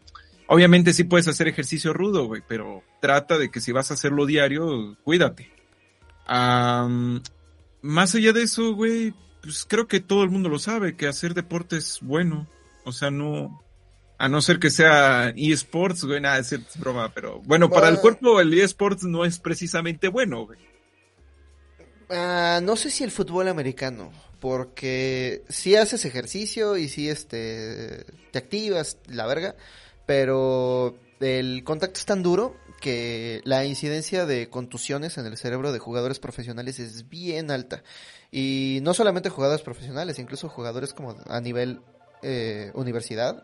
obviamente 0.48 0.92
sí 0.92 1.04
puedes 1.04 1.28
hacer 1.28 1.46
ejercicio 1.46 1.92
rudo, 1.92 2.26
güey, 2.26 2.42
pero 2.48 2.82
trata 3.00 3.38
de 3.38 3.52
que 3.52 3.60
si 3.60 3.70
vas 3.70 3.92
a 3.92 3.94
hacerlo 3.94 4.26
diario, 4.26 4.96
cuídate. 5.04 5.59
Am, 6.32 7.20
más 7.82 8.14
allá 8.14 8.32
de 8.32 8.44
eso, 8.44 8.72
güey, 8.72 9.12
pues 9.42 9.66
creo 9.68 9.88
que 9.88 9.98
todo 9.98 10.22
el 10.22 10.30
mundo 10.30 10.48
lo 10.48 10.60
sabe, 10.60 10.96
que 10.96 11.08
hacer 11.08 11.34
deporte 11.34 11.76
es 11.76 11.98
bueno. 12.00 12.46
O 12.84 12.92
sea, 12.92 13.10
no, 13.10 13.60
a 14.16 14.28
no 14.28 14.40
ser 14.40 14.60
que 14.60 14.70
sea 14.70 15.34
eSports, 15.36 16.04
güey, 16.04 16.20
nada, 16.20 16.38
es 16.38 16.52
es 16.52 16.78
broma, 16.78 17.12
pero 17.12 17.40
bueno, 17.40 17.68
para 17.68 17.88
el 17.88 17.98
cuerpo 17.98 18.40
el 18.40 18.54
eSports 18.54 19.02
no 19.02 19.24
es 19.24 19.40
precisamente 19.40 20.06
bueno, 20.06 20.46
güey. 20.46 20.60
Ah, 22.10 22.60
no 22.62 22.76
sé 22.76 22.92
si 22.92 23.02
el 23.02 23.10
fútbol 23.10 23.48
americano, 23.48 24.12
porque 24.38 25.42
sí 25.48 25.74
haces 25.74 26.04
ejercicio 26.04 26.76
y 26.76 26.88
sí 26.88 27.08
este, 27.08 28.06
te 28.30 28.38
activas, 28.38 28.98
la 29.08 29.26
verga, 29.26 29.56
pero 30.06 30.96
el 31.18 31.64
contacto 31.64 31.98
es 31.98 32.06
tan 32.06 32.22
duro 32.22 32.54
que 32.80 33.40
la 33.44 33.64
incidencia 33.64 34.26
de 34.26 34.48
contusiones 34.48 35.18
en 35.18 35.26
el 35.26 35.36
cerebro 35.36 35.72
de 35.72 35.78
jugadores 35.78 36.18
profesionales 36.18 36.80
es 36.80 37.08
bien 37.08 37.50
alta. 37.50 37.82
Y 38.32 38.80
no 38.82 38.94
solamente 38.94 39.28
jugadores 39.28 39.62
profesionales, 39.62 40.18
incluso 40.18 40.48
jugadores 40.48 40.92
como 40.94 41.16
a 41.28 41.40
nivel 41.40 41.80
eh, 42.22 42.70
universidad, 42.74 43.42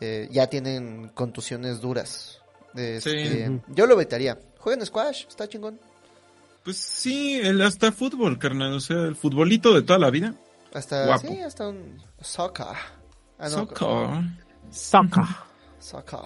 eh, 0.00 0.28
ya 0.30 0.48
tienen 0.48 1.08
contusiones 1.08 1.80
duras. 1.80 2.40
Este, 2.74 3.46
Sí. 3.48 3.60
Yo 3.68 3.86
lo 3.86 3.96
vetaría. 3.96 4.38
Jueguen 4.58 4.84
squash, 4.84 5.26
está 5.28 5.48
chingón. 5.48 5.80
Pues 6.64 6.78
sí, 6.78 7.38
el 7.42 7.60
hasta 7.60 7.92
fútbol, 7.92 8.38
carnal, 8.38 8.72
o 8.72 8.80
sea, 8.80 8.96
el 9.02 9.16
futbolito 9.16 9.74
de 9.74 9.82
toda 9.82 9.98
la 9.98 10.10
vida. 10.10 10.34
Hasta, 10.72 11.06
Guapo. 11.06 11.28
sí, 11.28 11.40
hasta 11.40 11.68
un 11.68 12.02
soccer. 12.20 12.66
Ah, 13.38 13.48
no, 13.48 13.66
Soccer. 13.66 14.24
Soccer. 14.70 15.24
Soccer. 15.78 16.20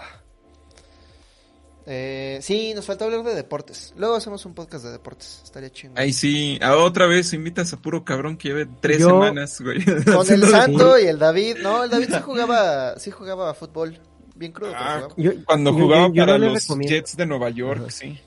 Eh, 1.91 2.39
sí, 2.43 2.75
nos 2.75 2.85
falta 2.85 3.07
hablar 3.07 3.23
de 3.23 3.35
deportes. 3.35 3.95
Luego 3.97 4.17
hacemos 4.17 4.45
un 4.45 4.53
podcast 4.53 4.85
de 4.85 4.91
deportes. 4.93 5.41
Estaría 5.43 5.71
chingón. 5.71 5.99
Ahí 5.99 6.13
sí, 6.13 6.59
a 6.61 6.77
otra 6.77 7.07
vez 7.07 7.33
invitas 7.33 7.73
a 7.73 7.79
puro 7.79 8.05
cabrón 8.05 8.37
que 8.37 8.49
lleve 8.49 8.69
tres 8.81 8.99
Yo- 8.99 9.07
semanas, 9.09 9.59
güey. 9.61 9.83
Con 10.05 10.31
el 10.31 10.45
Santo 10.45 10.99
y 10.99 11.07
el 11.07 11.19
David. 11.19 11.57
No, 11.63 11.85
el 11.85 11.91
David 11.91 12.09
sí 12.13 12.21
jugaba, 12.23 12.99
sí 12.99 13.11
jugaba 13.11 13.55
fútbol. 13.55 13.99
Bien 14.37 14.53
crudo, 14.53 14.73
Ah. 14.77 15.09
Yo, 15.17 15.33
Cuando 15.47 15.73
jugaba 15.73 16.09
yo- 16.09 16.13
yo 16.15 16.23
para 16.27 16.39
no 16.39 16.45
los 16.51 16.63
recomiendo- 16.63 16.95
Jets 16.95 17.17
de 17.17 17.25
Nueva 17.27 17.49
York, 17.51 17.81
Ajá. 17.81 17.91
sí. 17.91 18.21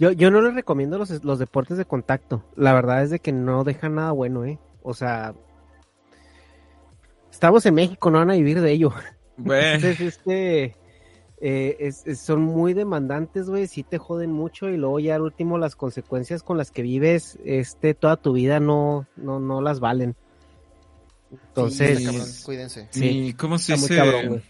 Yo, 0.00 0.10
yo 0.12 0.30
no 0.30 0.40
les 0.40 0.54
recomiendo 0.54 0.96
los, 0.98 1.22
los 1.22 1.38
deportes 1.38 1.76
de 1.76 1.84
contacto. 1.84 2.44
La 2.56 2.72
verdad 2.72 3.02
es 3.02 3.10
de 3.10 3.20
que 3.20 3.30
no 3.30 3.62
dejan 3.62 3.94
nada 3.96 4.10
bueno, 4.12 4.44
¿eh? 4.46 4.58
O 4.82 4.94
sea, 4.94 5.34
estamos 7.30 7.64
en 7.66 7.74
México, 7.74 8.10
no 8.10 8.18
van 8.18 8.30
a 8.30 8.34
vivir 8.34 8.60
de 8.60 8.72
ello. 8.72 8.92
Güey, 9.36 9.74
Entonces, 9.74 10.00
este, 10.00 10.74
eh, 11.40 11.76
es- 11.80 12.06
es- 12.06 12.20
son 12.20 12.42
muy 12.42 12.74
demandantes, 12.74 13.48
güey, 13.48 13.66
sí 13.66 13.82
te 13.84 13.98
joden 13.98 14.32
mucho 14.32 14.68
y 14.68 14.76
luego 14.76 14.98
ya 15.00 15.14
al 15.14 15.22
último 15.22 15.58
las 15.58 15.76
consecuencias 15.76 16.42
con 16.42 16.56
las 16.58 16.70
que 16.70 16.82
vives, 16.82 17.38
este, 17.44 17.94
toda 17.94 18.16
tu 18.16 18.32
vida 18.32 18.58
no, 18.60 19.06
no, 19.16 19.38
no 19.40 19.60
las 19.60 19.80
valen. 19.80 20.16
Entonces, 21.30 21.98
Sí, 21.98 22.04
está 22.04 22.12
cabrón, 22.18 22.34
cuídense. 22.44 22.88
sí, 22.90 23.00
mi, 23.00 23.32
¿cómo 23.34 23.58
se 23.58 23.74
dice? 23.74 23.96
cabrón. 23.96 24.42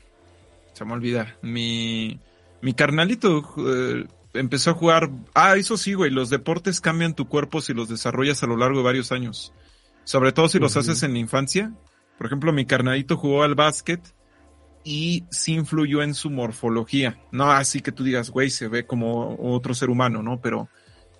Se 0.74 0.84
me 0.84 0.92
olvida. 0.92 1.36
Mi, 1.42 2.20
mi 2.62 2.72
carnalito 2.72 3.42
eh, 3.58 4.06
empezó 4.34 4.70
a 4.70 4.74
jugar. 4.74 5.10
Ah, 5.34 5.56
eso 5.56 5.76
sí, 5.76 5.94
güey. 5.94 6.10
Los 6.12 6.30
deportes 6.30 6.80
cambian 6.80 7.14
tu 7.14 7.26
cuerpo 7.28 7.60
si 7.60 7.74
los 7.74 7.88
desarrollas 7.88 8.42
a 8.44 8.46
lo 8.46 8.56
largo 8.56 8.78
de 8.78 8.84
varios 8.84 9.10
años. 9.10 9.52
Sobre 10.04 10.30
todo 10.32 10.48
si 10.48 10.60
los 10.60 10.76
haces 10.76 11.02
en 11.02 11.14
la 11.14 11.18
infancia. 11.18 11.72
Por 12.16 12.26
ejemplo, 12.28 12.52
mi 12.52 12.64
carnalito 12.64 13.16
jugó 13.16 13.42
al 13.42 13.56
básquet 13.56 14.00
y 14.90 15.26
sí 15.30 15.52
influyó 15.52 16.02
en 16.02 16.14
su 16.14 16.30
morfología. 16.30 17.20
No 17.30 17.52
así 17.52 17.80
que 17.80 17.92
tú 17.92 18.04
digas, 18.04 18.30
güey, 18.30 18.48
se 18.48 18.68
ve 18.68 18.86
como 18.86 19.36
otro 19.38 19.74
ser 19.74 19.90
humano, 19.90 20.22
¿no? 20.22 20.40
Pero 20.40 20.70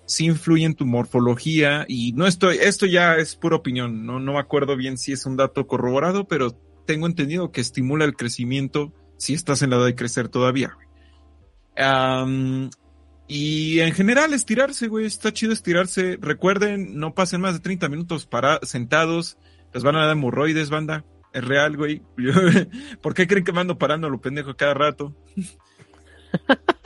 sí 0.07 0.25
influye 0.25 0.65
en 0.65 0.73
tu 0.73 0.87
morfología 0.87 1.85
y 1.87 2.13
no 2.13 2.25
estoy, 2.25 2.57
esto 2.57 2.87
ya 2.87 3.17
es 3.17 3.35
pura 3.35 3.57
opinión, 3.57 4.07
no, 4.07 4.19
no 4.19 4.33
me 4.33 4.39
acuerdo 4.39 4.75
bien 4.75 4.97
si 4.97 5.11
es 5.11 5.27
un 5.27 5.37
dato 5.37 5.67
corroborado, 5.67 6.27
pero 6.27 6.59
tengo 6.87 7.05
entendido 7.05 7.51
que 7.51 7.61
estimula 7.61 8.05
el 8.05 8.15
crecimiento 8.15 8.91
si 9.17 9.35
estás 9.35 9.61
en 9.61 9.69
la 9.69 9.75
edad 9.75 9.85
de 9.85 9.95
crecer 9.95 10.29
todavía. 10.29 10.75
y 13.27 13.79
en 13.81 13.93
general 13.93 14.33
estirarse, 14.33 14.87
güey, 14.87 15.05
está 15.05 15.31
chido 15.31 15.53
estirarse. 15.53 16.17
Recuerden, 16.19 16.97
no 16.97 17.13
pasen 17.13 17.41
más 17.41 17.53
de 17.53 17.59
30 17.59 17.87
minutos 17.87 18.25
para, 18.25 18.59
sentados, 18.63 19.37
les 19.75 19.83
van 19.83 19.95
a 19.95 20.07
dar 20.07 20.13
hemorroides, 20.13 20.71
banda. 20.71 21.05
Es 21.33 21.43
real, 21.43 21.77
güey. 21.77 22.01
¿Por 23.01 23.13
qué 23.13 23.27
creen 23.27 23.43
que 23.45 23.51
me 23.51 23.61
ando 23.61 23.77
parando 23.77 24.07
a 24.07 24.09
lo 24.09 24.19
pendejo 24.19 24.55
cada 24.55 24.73
rato? 24.73 25.13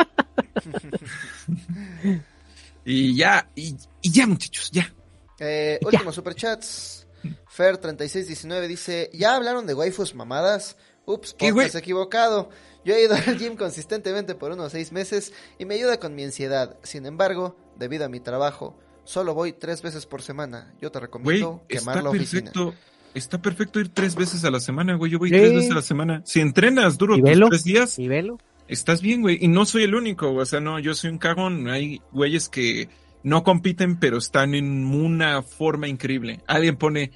y 2.85 3.15
ya, 3.15 3.49
y, 3.55 3.75
y 4.01 4.11
ya, 4.11 4.27
muchachos, 4.27 4.69
ya. 4.71 4.93
Eh, 5.39 5.79
Ya. 5.81 5.87
últimos 5.87 6.15
superchats. 6.15 7.07
Fer3619 7.55 8.67
dice, 8.67 9.09
¿ya 9.13 9.35
hablaron 9.35 9.65
de 9.65 9.73
waifus 9.73 10.13
mamadas? 10.15 10.77
Ups, 11.05 11.33
¿Qué, 11.33 11.51
podcast 11.53 11.75
equivocado. 11.75 12.49
Yo 12.83 12.95
he 12.95 13.03
ido 13.03 13.15
al 13.27 13.37
gym 13.37 13.55
consistentemente 13.55 14.35
por 14.35 14.51
unos 14.51 14.71
seis 14.71 14.91
meses 14.91 15.33
y 15.57 15.65
me 15.65 15.75
ayuda 15.75 15.99
con 15.99 16.15
mi 16.15 16.23
ansiedad. 16.23 16.77
Sin 16.83 17.05
embargo, 17.05 17.57
debido 17.77 18.05
a 18.05 18.09
mi 18.09 18.19
trabajo, 18.19 18.77
solo 19.05 19.33
voy 19.33 19.53
tres 19.53 19.81
veces 19.81 20.05
por 20.05 20.21
semana. 20.21 20.73
Yo 20.81 20.91
te 20.91 20.99
recomiendo 20.99 21.63
quemar 21.69 21.97
está 21.97 22.03
la 22.03 22.09
oficina. 22.09 22.51
perfecto. 22.51 22.73
Está 23.13 23.41
perfecto 23.41 23.79
ir 23.79 23.89
tres 23.89 24.15
veces 24.15 24.43
a 24.43 24.51
la 24.51 24.59
semana, 24.59 24.95
güey. 24.95 25.11
Yo 25.11 25.19
voy 25.19 25.29
Sí. 25.29 25.35
tres 25.35 25.53
veces 25.53 25.71
a 25.71 25.75
la 25.75 25.81
semana. 25.81 26.21
Si 26.25 26.39
entrenas 26.39 26.97
duro 26.97 27.15
tres 27.49 27.63
días, 27.63 27.99
¿Y 27.99 28.07
velo? 28.07 28.37
estás 28.67 29.01
bien, 29.01 29.21
güey. 29.21 29.37
Y 29.39 29.47
no 29.47 29.65
soy 29.65 29.83
el 29.83 29.93
único, 29.95 30.29
güey. 30.31 30.41
o 30.43 30.45
sea, 30.45 30.59
no, 30.59 30.79
yo 30.79 30.95
soy 30.95 31.11
un 31.11 31.17
cagón. 31.19 31.69
Hay 31.69 32.01
güeyes 32.11 32.49
que 32.49 32.89
no 33.21 33.43
compiten, 33.43 33.97
pero 33.99 34.17
están 34.17 34.55
en 34.55 34.85
una 34.93 35.43
forma 35.43 35.87
increíble. 35.87 36.41
Alguien 36.47 36.75
pone, 36.75 37.11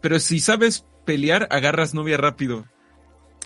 pero 0.00 0.20
si 0.20 0.38
sabes 0.40 0.84
pelear, 1.04 1.48
agarras 1.50 1.94
novia 1.94 2.16
rápido. 2.16 2.66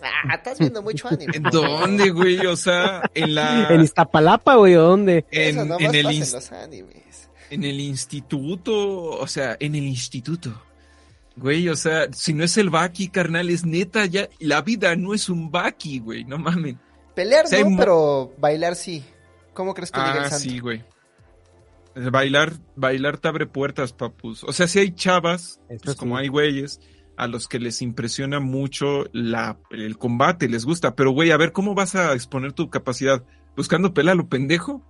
Ah, 0.02 0.34
estás 0.34 0.58
viendo 0.58 0.82
mucho 0.82 1.08
anime. 1.08 1.32
¿En 1.36 1.44
dónde, 1.44 2.10
güey? 2.10 2.44
O 2.46 2.56
sea, 2.56 3.02
en 3.14 3.34
la... 3.34 3.68
En 3.70 3.80
Iztapalapa, 3.80 4.56
güey, 4.56 4.74
¿o 4.74 4.82
dónde? 4.82 5.24
Eso 5.30 5.62
En, 5.62 5.68
nomás 5.68 5.80
en 5.94 5.94
el 5.94 6.18
los 6.18 6.52
animes. 6.52 7.30
en 7.50 7.64
el 7.64 7.80
instituto, 7.80 8.74
o 9.12 9.26
sea, 9.26 9.56
en 9.60 9.74
el 9.74 9.84
instituto. 9.84 10.60
Güey, 11.36 11.68
o 11.68 11.76
sea, 11.76 12.08
si 12.12 12.32
no 12.32 12.44
es 12.44 12.56
el 12.58 12.70
Baki, 12.70 13.08
carnal, 13.08 13.50
es 13.50 13.64
neta, 13.64 14.06
ya, 14.06 14.28
la 14.38 14.62
vida 14.62 14.94
no 14.94 15.14
es 15.14 15.28
un 15.28 15.50
Baki, 15.50 15.98
güey, 15.98 16.24
no 16.24 16.38
mames. 16.38 16.76
Pelear 17.14 17.44
no, 17.50 17.76
pero 17.76 18.32
bailar 18.38 18.76
sí. 18.76 19.04
¿Cómo 19.52 19.74
crees 19.74 19.90
que 19.90 20.00
diga 20.00 20.12
el 20.12 20.18
Ah, 20.24 20.30
santo? 20.30 20.44
sí, 20.44 20.58
güey. 20.58 20.82
Bailar, 21.94 22.52
bailar 22.74 23.18
te 23.18 23.28
abre 23.28 23.46
puertas, 23.46 23.92
papus. 23.92 24.42
O 24.44 24.52
sea, 24.52 24.66
si 24.66 24.80
hay 24.80 24.92
chavas, 24.94 25.60
Eso 25.68 25.80
pues 25.84 25.92
sí. 25.92 25.96
como 25.98 26.16
hay 26.16 26.26
güeyes, 26.26 26.80
a 27.16 27.28
los 27.28 27.46
que 27.46 27.60
les 27.60 27.82
impresiona 27.82 28.40
mucho 28.40 29.04
la, 29.12 29.58
el 29.70 29.96
combate, 29.96 30.48
les 30.48 30.64
gusta. 30.64 30.96
Pero, 30.96 31.12
güey, 31.12 31.30
a 31.30 31.36
ver, 31.36 31.52
¿cómo 31.52 31.74
vas 31.74 31.94
a 31.94 32.12
exponer 32.14 32.52
tu 32.52 32.68
capacidad? 32.68 33.22
¿Buscando 33.56 33.94
pelea 33.94 34.12
a 34.12 34.16
lo 34.16 34.28
pendejo? 34.28 34.82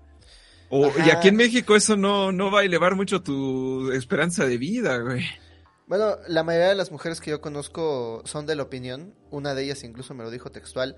O, 0.70 0.90
y 1.06 1.10
aquí 1.10 1.28
en 1.28 1.36
México 1.36 1.76
eso 1.76 1.94
no, 1.98 2.32
no 2.32 2.50
va 2.50 2.60
a 2.60 2.64
elevar 2.64 2.96
mucho 2.96 3.22
tu 3.22 3.92
esperanza 3.92 4.46
de 4.46 4.56
vida, 4.56 4.96
güey. 4.98 5.24
Bueno, 5.86 6.16
la 6.28 6.42
mayoría 6.42 6.68
de 6.68 6.74
las 6.74 6.90
mujeres 6.90 7.20
que 7.20 7.30
yo 7.30 7.40
conozco 7.40 8.22
son 8.24 8.46
de 8.46 8.56
la 8.56 8.62
opinión, 8.62 9.14
una 9.30 9.54
de 9.54 9.64
ellas 9.64 9.84
incluso 9.84 10.14
me 10.14 10.24
lo 10.24 10.30
dijo 10.30 10.50
textual, 10.50 10.96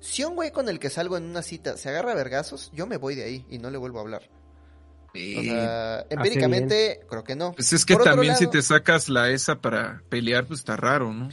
si 0.00 0.24
un 0.24 0.34
güey 0.34 0.50
con 0.50 0.68
el 0.68 0.78
que 0.78 0.90
salgo 0.90 1.16
en 1.16 1.24
una 1.24 1.42
cita 1.42 1.76
se 1.76 1.88
agarra 1.88 2.12
a 2.12 2.14
vergazos, 2.14 2.70
yo 2.74 2.86
me 2.86 2.98
voy 2.98 3.14
de 3.14 3.24
ahí 3.24 3.46
y 3.48 3.58
no 3.58 3.70
le 3.70 3.78
vuelvo 3.78 3.98
a 3.98 4.02
hablar. 4.02 4.28
O 5.14 5.42
sea, 5.42 6.04
empíricamente 6.10 7.00
creo 7.08 7.24
que 7.24 7.34
no. 7.34 7.52
Pues 7.52 7.72
es 7.72 7.86
que 7.86 7.96
también 7.96 8.36
si 8.36 8.48
te 8.48 8.60
sacas 8.60 9.08
la 9.08 9.30
esa 9.30 9.62
para 9.62 10.02
pelear, 10.10 10.46
pues 10.46 10.60
está 10.60 10.76
raro, 10.76 11.12
¿no? 11.12 11.30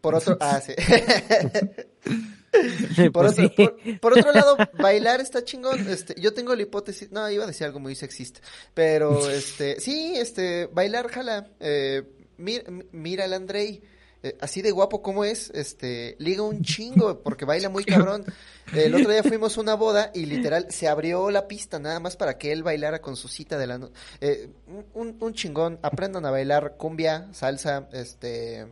Por 0.00 0.14
otro, 0.14 0.38
ah, 0.40 0.60
sí. 0.60 0.72
por, 3.12 3.34
Pues 3.34 3.38
otro, 3.38 3.76
por 4.00 4.18
otro 4.18 4.32
lado, 4.32 4.56
bailar 4.78 5.20
está 5.20 5.44
chingón. 5.44 5.88
Este, 5.88 6.20
yo 6.20 6.34
tengo 6.34 6.56
la 6.56 6.62
hipótesis, 6.62 7.12
no, 7.12 7.30
iba 7.30 7.44
a 7.44 7.46
decir 7.46 7.66
algo 7.66 7.78
muy 7.78 7.94
sexista, 7.94 8.40
pero 8.74 9.30
este, 9.30 9.78
sí, 9.78 10.14
este, 10.16 10.66
bailar 10.66 11.08
jala. 11.08 11.46
Eh, 11.60 12.02
mira, 12.42 12.64
mira 12.92 13.24
al 13.24 13.32
Andrei, 13.32 13.82
eh, 14.24 14.36
así 14.40 14.62
de 14.62 14.70
guapo 14.70 15.02
como 15.02 15.24
es, 15.24 15.50
este, 15.54 16.14
liga 16.18 16.42
un 16.42 16.62
chingo 16.62 17.22
porque 17.22 17.44
baila 17.44 17.68
muy 17.68 17.84
cabrón. 17.84 18.24
El 18.72 18.94
otro 18.94 19.10
día 19.10 19.22
fuimos 19.22 19.56
a 19.58 19.60
una 19.60 19.74
boda 19.74 20.10
y 20.14 20.26
literal 20.26 20.66
se 20.70 20.86
abrió 20.88 21.30
la 21.30 21.48
pista 21.48 21.78
nada 21.78 21.98
más 22.00 22.16
para 22.16 22.38
que 22.38 22.52
él 22.52 22.62
bailara 22.62 23.00
con 23.00 23.16
su 23.16 23.26
cita 23.28 23.58
de 23.58 23.66
la 23.66 23.78
no- 23.78 23.90
eh, 24.20 24.48
un, 24.94 25.16
un 25.20 25.34
chingón, 25.34 25.78
aprendan 25.82 26.24
a 26.24 26.30
bailar 26.30 26.76
cumbia, 26.78 27.28
salsa, 27.32 27.88
este, 27.92 28.66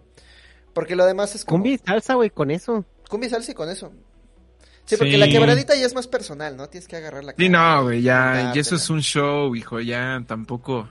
porque 0.72 0.94
lo 0.96 1.04
demás 1.06 1.34
es 1.34 1.44
como 1.44 1.58
Cumbia 1.58 1.74
y 1.74 1.78
salsa, 1.78 2.14
güey, 2.14 2.30
con 2.30 2.50
eso. 2.50 2.84
cumbia 3.08 3.26
y 3.26 3.30
salsa 3.30 3.50
y 3.50 3.54
con 3.54 3.68
eso. 3.70 3.92
Sí, 4.84 4.96
porque 4.96 5.12
Sí. 5.12 5.18
la 5.18 5.28
quebradita 5.28 5.74
ya 5.76 5.86
es 5.86 5.94
más 5.94 6.06
personal, 6.08 6.56
¿no? 6.56 6.68
Tienes 6.68 6.88
que 6.88 6.96
agarrar 6.96 7.22
la 7.24 7.34
Sí, 7.36 7.48
no, 7.48 7.82
güey, 7.84 8.02
ya, 8.02 8.52
y 8.54 8.58
eso 8.58 8.74
es 8.76 8.88
un 8.90 9.02
show, 9.02 9.54
hijo, 9.54 9.80
ya 9.80 10.22
tampoco. 10.26 10.88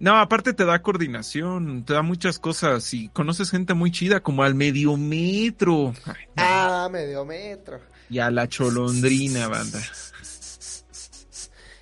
No, 0.00 0.16
aparte 0.18 0.54
te 0.54 0.64
da 0.64 0.80
coordinación, 0.82 1.84
te 1.84 1.92
da 1.92 2.00
muchas 2.02 2.38
cosas 2.38 2.92
y 2.94 3.08
conoces 3.10 3.50
gente 3.50 3.74
muy 3.74 3.90
chida 3.92 4.20
como 4.20 4.42
al 4.42 4.54
medio 4.54 4.96
metro 4.96 5.92
Ay, 6.06 6.24
no, 6.34 6.42
Ah, 6.42 6.88
medio 6.90 7.24
metro. 7.26 7.80
y 8.08 8.18
a 8.18 8.30
la 8.30 8.48
cholondrina, 8.48 9.46
banda. 9.48 9.78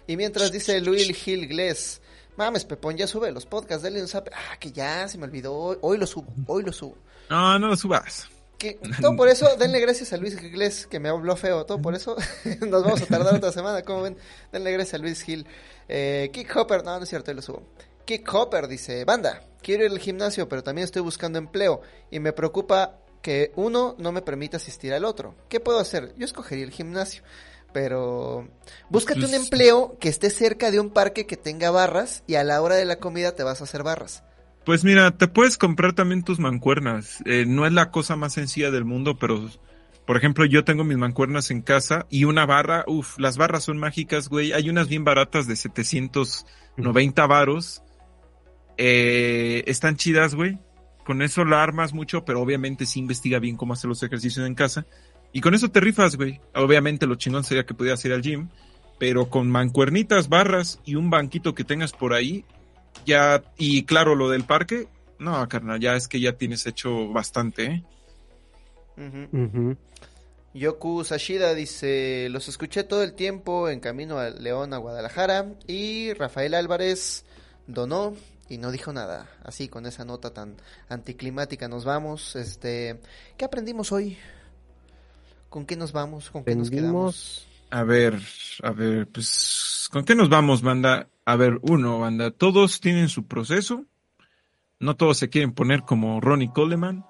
Y 0.07 0.17
mientras 0.17 0.51
dice 0.51 0.81
Luis 0.81 1.15
Gil 1.17 1.47
Gless, 1.47 2.01
mames, 2.37 2.65
Pepón, 2.65 2.97
ya 2.97 3.07
sube 3.07 3.31
los 3.31 3.47
podcasts, 3.47 3.83
dale 3.83 4.01
un 4.01 4.09
zap. 4.09 4.29
Ah, 4.33 4.57
que 4.59 4.73
ya, 4.73 5.07
se 5.07 5.19
me 5.19 5.25
olvidó, 5.25 5.55
hoy, 5.81 5.99
lo 5.99 6.07
subo, 6.07 6.33
hoy 6.47 6.63
lo 6.65 6.73
subo. 6.73 6.97
No, 7.31 7.59
no 7.59 7.69
lo 7.69 7.77
subas. 7.77 8.27
Que, 8.57 8.81
todo 9.01 9.15
por 9.15 9.29
eso, 9.29 9.47
denle 9.57 9.79
gracias 9.79 10.13
a 10.13 10.17
Luis 10.17 10.35
Gless, 10.41 10.87
que 10.89 10.99
me 10.99 11.09
habló 11.09 11.37
feo, 11.37 11.65
todo 11.65 11.81
por 11.81 11.95
eso, 11.95 12.17
nos 12.69 12.83
vamos 12.83 13.03
a 13.03 13.07
tardar 13.07 13.35
otra 13.37 13.53
semana, 13.53 13.83
como 13.83 14.03
ven, 14.03 14.17
denle 14.51 14.73
gracias 14.73 14.95
a 14.95 14.99
Luis 14.99 15.23
Gil. 15.23 15.47
Eh, 15.89 16.31
Kick 16.33 16.57
Hopper, 16.57 16.83
no, 16.85 16.97
no 16.97 17.05
es 17.05 17.09
cierto, 17.09 17.31
hoy 17.31 17.37
lo 17.37 17.43
subo. 17.43 17.63
Kick 18.09 18.33
Hopper 18.33 18.69
dice, 18.69 19.05
banda, 19.05 19.43
quiero 19.61 19.85
ir 19.85 19.91
al 19.91 19.99
gimnasio, 19.99 20.49
pero 20.49 20.63
también 20.63 20.87
estoy 20.87 21.03
buscando 21.03 21.39
empleo, 21.39 21.83
y 22.11 22.21
me 22.21 22.33
preocupa 22.33 23.01
que 23.21 23.53
uno 23.55 23.97
no 23.99 24.13
me 24.13 24.23
permita 24.23 24.57
asistir 24.57 24.95
al 24.95 25.05
otro. 25.05 25.35
¿Qué 25.51 25.61
puedo 25.61 25.79
hacer? 25.79 26.15
Yo 26.17 26.25
escogería 26.25 26.65
el 26.65 26.71
gimnasio. 26.71 27.23
Pero 27.75 28.49
búscate 28.89 29.21
un 29.21 29.27
Pues- 29.27 29.43
empleo 29.43 29.99
que 30.01 30.09
esté 30.09 30.31
cerca 30.31 30.71
de 30.71 30.81
un 30.81 30.89
parque 30.89 31.27
que 31.27 31.37
tenga 31.37 31.71
barras 31.71 32.25
y 32.27 32.37
a 32.37 32.45
la 32.45 32.63
hora 32.63 32.77
de 32.77 32.87
la 32.87 32.97
comida 32.97 33.33
te 33.33 33.43
vas 33.43 33.61
a 33.61 33.65
hacer 33.65 33.83
barras. 33.83 34.23
Pues 34.65 34.85
mira, 34.85 35.11
te 35.11 35.29
puedes 35.29 35.59
comprar 35.59 35.93
también 35.93 36.23
tus 36.25 36.39
mancuernas. 36.39 37.19
Eh, 37.27 37.45
no 37.47 37.67
es 37.67 37.75
la 37.75 37.91
cosa 37.91 38.17
más 38.17 38.33
sencilla 38.33 38.71
del 38.71 38.87
mundo, 38.87 39.19
pero 39.19 39.51
por 40.07 40.17
ejemplo, 40.17 40.47
yo 40.47 40.65
tengo 40.65 40.83
mis 40.83 40.97
mancuernas 40.97 41.51
en 41.51 41.61
casa 41.61 42.07
y 42.09 42.25
una 42.25 42.47
barra, 42.47 42.85
uff, 42.87 43.19
las 43.19 43.37
barras 43.37 43.65
son 43.65 43.77
mágicas, 43.77 44.31
güey. 44.31 44.53
Hay 44.55 44.71
unas 44.71 44.89
bien 44.89 45.05
baratas 45.05 45.47
de 45.47 45.57
790 45.57 47.27
varos. 47.27 47.83
Eh, 48.79 49.65
están 49.67 49.97
chidas, 49.97 50.35
güey. 50.35 50.59
Con 51.05 51.21
eso 51.23 51.45
la 51.45 51.63
armas 51.63 51.93
mucho, 51.93 52.25
pero 52.25 52.41
obviamente 52.41 52.87
sí 52.87 53.01
investiga 53.01 53.39
bien 53.39 53.57
cómo 53.57 53.75
hacer 53.75 53.89
los 53.89 54.03
ejercicios 54.03 54.47
en 54.47 54.55
casa. 54.55 54.87
Y 55.33 55.41
con 55.41 55.55
eso 55.55 55.71
te 55.71 55.81
rifas, 55.81 56.17
güey. 56.17 56.41
Obviamente 56.55 57.07
lo 57.07 57.17
chingón 57.17 57.45
sería 57.45 57.67
que 57.67 57.75
pudieras 57.75 58.05
ir 58.05 58.13
al 58.13 58.23
gym, 58.23 58.49
pero 58.99 59.29
con 59.29 59.51
mancuernitas, 59.51 60.29
barras 60.29 60.81
y 60.85 60.95
un 60.95 61.11
banquito 61.11 61.55
que 61.55 61.65
tengas 61.65 61.93
por 61.93 62.13
ahí, 62.15 62.45
ya, 63.07 63.43
y 63.57 63.85
claro, 63.85 64.15
lo 64.15 64.29
del 64.29 64.45
parque, 64.45 64.89
no, 65.19 65.49
carnal, 65.49 65.81
ya 65.81 65.97
es 65.97 66.09
que 66.09 66.21
ya 66.21 66.33
tienes 66.33 66.67
hecho 66.67 67.09
bastante, 67.09 67.65
¿eh? 67.65 67.85
Yoku 70.55 71.05
Sashida 71.05 71.55
dice, 71.55 72.29
los 72.31 72.49
escuché 72.49 72.83
todo 72.83 73.05
el 73.05 73.15
tiempo 73.15 73.69
en 73.69 73.81
camino 73.81 74.19
a 74.19 74.31
León, 74.31 74.75
a 74.75 74.79
Guadalajara, 74.79 75.55
y 75.67 76.13
Rafael 76.15 76.55
Álvarez 76.55 77.25
donó 77.67 78.17
y 78.49 78.59
no 78.59 78.71
dijo 78.73 78.93
nada. 78.93 79.29
Así, 79.45 79.69
con 79.69 79.87
esa 79.87 80.05
nota 80.05 80.33
tan 80.33 80.57
anticlimática 80.89 81.69
nos 81.69 81.85
vamos. 81.85 82.37
Este, 82.37 83.01
¿qué 83.37 83.45
aprendimos 83.45 83.93
hoy? 83.93 84.17
¿Con 85.49 85.67
qué 85.67 85.77
nos 85.77 85.93
vamos? 85.93 86.31
¿Con 86.31 86.45
qué 86.45 86.55
nos 86.55 86.71
quedamos? 86.71 87.47
A 87.71 87.83
ver, 87.83 88.19
a 88.63 88.71
ver, 88.71 89.07
pues, 89.09 89.89
¿con 89.93 90.05
qué 90.05 90.15
nos 90.15 90.31
vamos, 90.31 90.63
banda? 90.63 91.09
A 91.27 91.37
ver, 91.37 91.59
uno, 91.63 91.99
banda, 91.99 92.31
todos 92.31 92.81
tienen 92.81 93.11
su 93.11 93.27
proceso, 93.27 93.85
no 94.81 94.97
todos 94.97 95.19
se 95.19 95.29
quieren 95.29 95.53
poner 95.53 95.83
como 95.83 96.21
Ronnie 96.21 96.51
Coleman. 96.51 97.05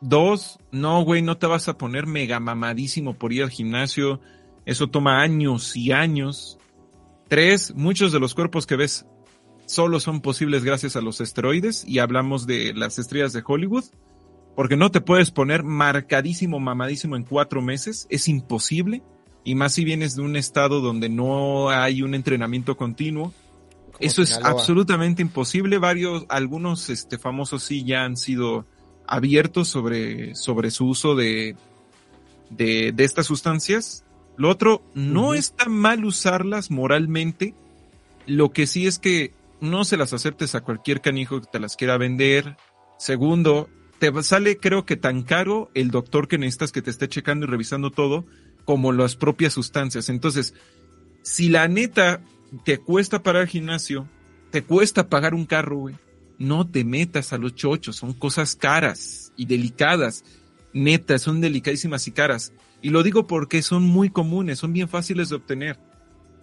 Dos, 0.00 0.58
no, 0.72 1.04
güey, 1.04 1.22
no 1.22 1.38
te 1.38 1.46
vas 1.46 1.68
a 1.68 1.78
poner 1.78 2.06
mega 2.06 2.40
mamadísimo 2.40 3.14
por 3.14 3.32
ir 3.32 3.44
al 3.44 3.50
gimnasio, 3.50 4.20
eso 4.66 4.88
toma 4.88 5.22
años 5.22 5.76
y 5.76 5.92
años. 5.92 6.58
Tres, 7.28 7.72
muchos 7.76 8.10
de 8.10 8.18
los 8.18 8.34
cuerpos 8.34 8.66
que 8.66 8.74
ves 8.74 9.06
solo 9.66 10.00
son 10.00 10.20
posibles 10.20 10.64
gracias 10.64 10.96
a 10.96 11.00
los 11.00 11.20
esteroides 11.20 11.84
y 11.86 11.98
hablamos 11.98 12.46
de 12.46 12.74
las 12.74 12.98
estrellas 12.98 13.32
de 13.32 13.42
Hollywood, 13.46 13.84
porque 14.54 14.76
no 14.76 14.90
te 14.90 15.00
puedes 15.00 15.30
poner 15.30 15.62
marcadísimo, 15.62 16.60
mamadísimo 16.60 17.16
en 17.16 17.24
cuatro 17.24 17.62
meses, 17.62 18.06
es 18.10 18.28
imposible, 18.28 19.02
y 19.44 19.54
más 19.54 19.74
si 19.74 19.84
vienes 19.84 20.14
de 20.16 20.22
un 20.22 20.36
estado 20.36 20.80
donde 20.80 21.08
no 21.08 21.70
hay 21.70 22.02
un 22.02 22.14
entrenamiento 22.14 22.76
continuo. 22.76 23.32
Como 23.92 23.98
Eso 23.98 24.22
es 24.22 24.38
absolutamente 24.42 25.20
imposible. 25.20 25.78
Varios, 25.78 26.24
algunos 26.28 26.88
este, 26.90 27.18
famosos 27.18 27.64
sí 27.64 27.84
ya 27.84 28.04
han 28.04 28.16
sido 28.16 28.64
abiertos 29.06 29.68
sobre, 29.68 30.34
sobre 30.36 30.70
su 30.70 30.86
uso 30.86 31.14
de, 31.16 31.56
de, 32.50 32.92
de 32.92 33.04
estas 33.04 33.26
sustancias. 33.26 34.04
Lo 34.36 34.48
otro, 34.48 34.82
no 34.94 35.34
está 35.34 35.68
mal 35.68 36.04
usarlas 36.04 36.70
moralmente. 36.70 37.54
Lo 38.26 38.52
que 38.52 38.66
sí 38.66 38.86
es 38.86 38.98
que 39.00 39.32
no 39.62 39.84
se 39.84 39.96
las 39.96 40.12
aceptes 40.12 40.54
a 40.54 40.60
cualquier 40.60 41.00
canijo 41.00 41.40
que 41.40 41.46
te 41.50 41.60
las 41.60 41.76
quiera 41.76 41.96
vender. 41.96 42.56
Segundo, 42.98 43.70
te 43.98 44.12
sale 44.24 44.58
creo 44.58 44.84
que 44.84 44.96
tan 44.96 45.22
caro 45.22 45.70
el 45.74 45.92
doctor 45.92 46.26
que 46.26 46.36
necesitas 46.36 46.72
que 46.72 46.82
te 46.82 46.90
esté 46.90 47.08
checando 47.08 47.46
y 47.46 47.48
revisando 47.48 47.90
todo 47.90 48.26
como 48.64 48.92
las 48.92 49.14
propias 49.14 49.52
sustancias. 49.52 50.08
Entonces, 50.08 50.54
si 51.22 51.48
la 51.48 51.68
neta 51.68 52.24
te 52.64 52.78
cuesta 52.78 53.22
parar 53.22 53.42
el 53.42 53.48
gimnasio, 53.48 54.08
te 54.50 54.62
cuesta 54.62 55.08
pagar 55.08 55.32
un 55.32 55.46
carro, 55.46 55.78
güey, 55.78 55.94
no 56.38 56.68
te 56.68 56.84
metas 56.84 57.32
a 57.32 57.38
los 57.38 57.54
chochos, 57.54 57.96
son 57.96 58.12
cosas 58.14 58.56
caras 58.56 59.32
y 59.36 59.46
delicadas. 59.46 60.24
Neta, 60.72 61.18
son 61.18 61.40
delicadísimas 61.40 62.08
y 62.08 62.12
caras. 62.12 62.52
Y 62.80 62.90
lo 62.90 63.04
digo 63.04 63.28
porque 63.28 63.62
son 63.62 63.84
muy 63.84 64.10
comunes, 64.10 64.58
son 64.58 64.72
bien 64.72 64.88
fáciles 64.88 65.28
de 65.28 65.36
obtener. 65.36 65.78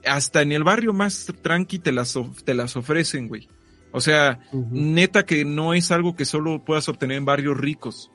Hasta 0.06 0.42
en 0.42 0.52
el 0.52 0.64
barrio 0.64 0.94
más 0.94 1.34
tranqui 1.42 1.80
te 1.80 1.92
las, 1.92 2.18
te 2.44 2.54
las 2.54 2.76
ofrecen, 2.76 3.28
güey. 3.28 3.48
O 3.92 4.02
sea, 4.02 4.40
neta 4.72 5.26
que 5.26 5.46
no 5.46 5.74
es 5.74 5.92
algo 5.92 6.16
que 6.16 6.26
solo 6.26 6.64
puedas 6.64 6.88
obtener 6.90 7.18
en 7.18 7.26
barrios 7.26 7.58
ricos. 7.58 8.12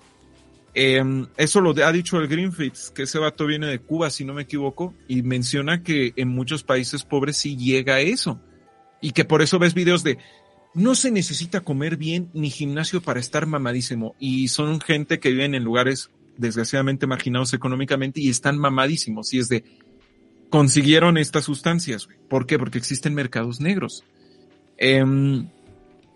Em, 0.72 1.26
eso 1.36 1.60
lo 1.60 1.70
ha 1.84 1.92
dicho 1.92 2.18
el 2.20 2.28
Greenfits, 2.28 2.90
que 2.90 3.04
ese 3.04 3.18
vato 3.18 3.46
viene 3.46 3.66
de 3.66 3.78
Cuba, 3.78 4.10
si 4.10 4.24
no 4.24 4.34
me 4.34 4.42
equivoco, 4.42 4.94
y 5.06 5.22
menciona 5.22 5.82
que 5.82 6.12
en 6.16 6.28
muchos 6.28 6.64
países 6.64 7.04
pobres 7.04 7.36
sí 7.36 7.56
llega 7.56 7.96
a 7.96 8.00
eso. 8.00 8.40
Y 9.00 9.12
que 9.12 9.24
por 9.24 9.42
eso 9.42 9.58
ves 9.58 9.74
videos 9.74 10.02
de 10.02 10.18
no 10.74 10.96
se 10.96 11.12
necesita 11.12 11.60
comer 11.60 11.96
bien 11.96 12.30
ni 12.34 12.50
gimnasio 12.50 13.00
para 13.00 13.20
estar 13.20 13.46
mamadísimo. 13.46 14.16
Y 14.18 14.48
son 14.48 14.80
gente 14.80 15.20
que 15.20 15.30
viven 15.30 15.54
en 15.54 15.64
lugares 15.64 16.10
desgraciadamente 16.36 17.06
marginados 17.06 17.54
económicamente 17.54 18.20
y 18.20 18.28
están 18.28 18.58
mamadísimos. 18.58 19.32
Y 19.32 19.38
es 19.38 19.48
de 19.48 19.64
consiguieron 20.54 21.18
estas 21.18 21.44
sustancias. 21.46 22.06
güey. 22.06 22.16
¿Por 22.28 22.46
qué? 22.46 22.60
Porque 22.60 22.78
existen 22.78 23.12
mercados 23.12 23.60
negros. 23.60 24.04
Em, 24.78 25.48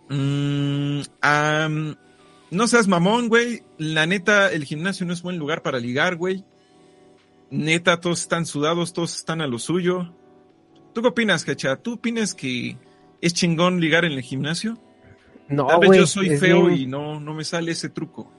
mm, 0.08 1.00
no 2.52 2.68
seas 2.68 2.86
mamón, 2.86 3.28
güey. 3.28 3.64
La 3.78 4.06
neta, 4.06 4.52
el 4.52 4.64
gimnasio 4.64 5.04
no 5.06 5.12
es 5.12 5.22
buen 5.22 5.38
lugar 5.38 5.62
para 5.62 5.80
ligar, 5.80 6.14
güey. 6.14 6.44
Neta, 7.50 7.98
todos 7.98 8.20
están 8.20 8.46
sudados, 8.46 8.92
todos 8.92 9.16
están 9.16 9.40
a 9.40 9.48
lo 9.48 9.58
suyo. 9.58 10.14
¿Tú 10.92 11.02
qué 11.02 11.08
opinas, 11.08 11.46
Hecha? 11.48 11.74
¿Tú 11.74 11.94
opinas 11.94 12.32
que 12.36 12.76
es 13.20 13.34
chingón 13.34 13.80
ligar 13.80 14.04
en 14.04 14.12
el 14.12 14.22
gimnasio? 14.22 14.78
No, 15.48 15.66
Tal 15.66 15.80
vez 15.80 15.88
güey, 15.88 15.98
yo 15.98 16.06
soy 16.06 16.28
es 16.28 16.38
feo 16.40 16.66
bien- 16.66 16.80
y 16.82 16.86
no, 16.86 17.18
no 17.18 17.34
me 17.34 17.42
sale 17.42 17.72
ese 17.72 17.88
truco. 17.88 18.30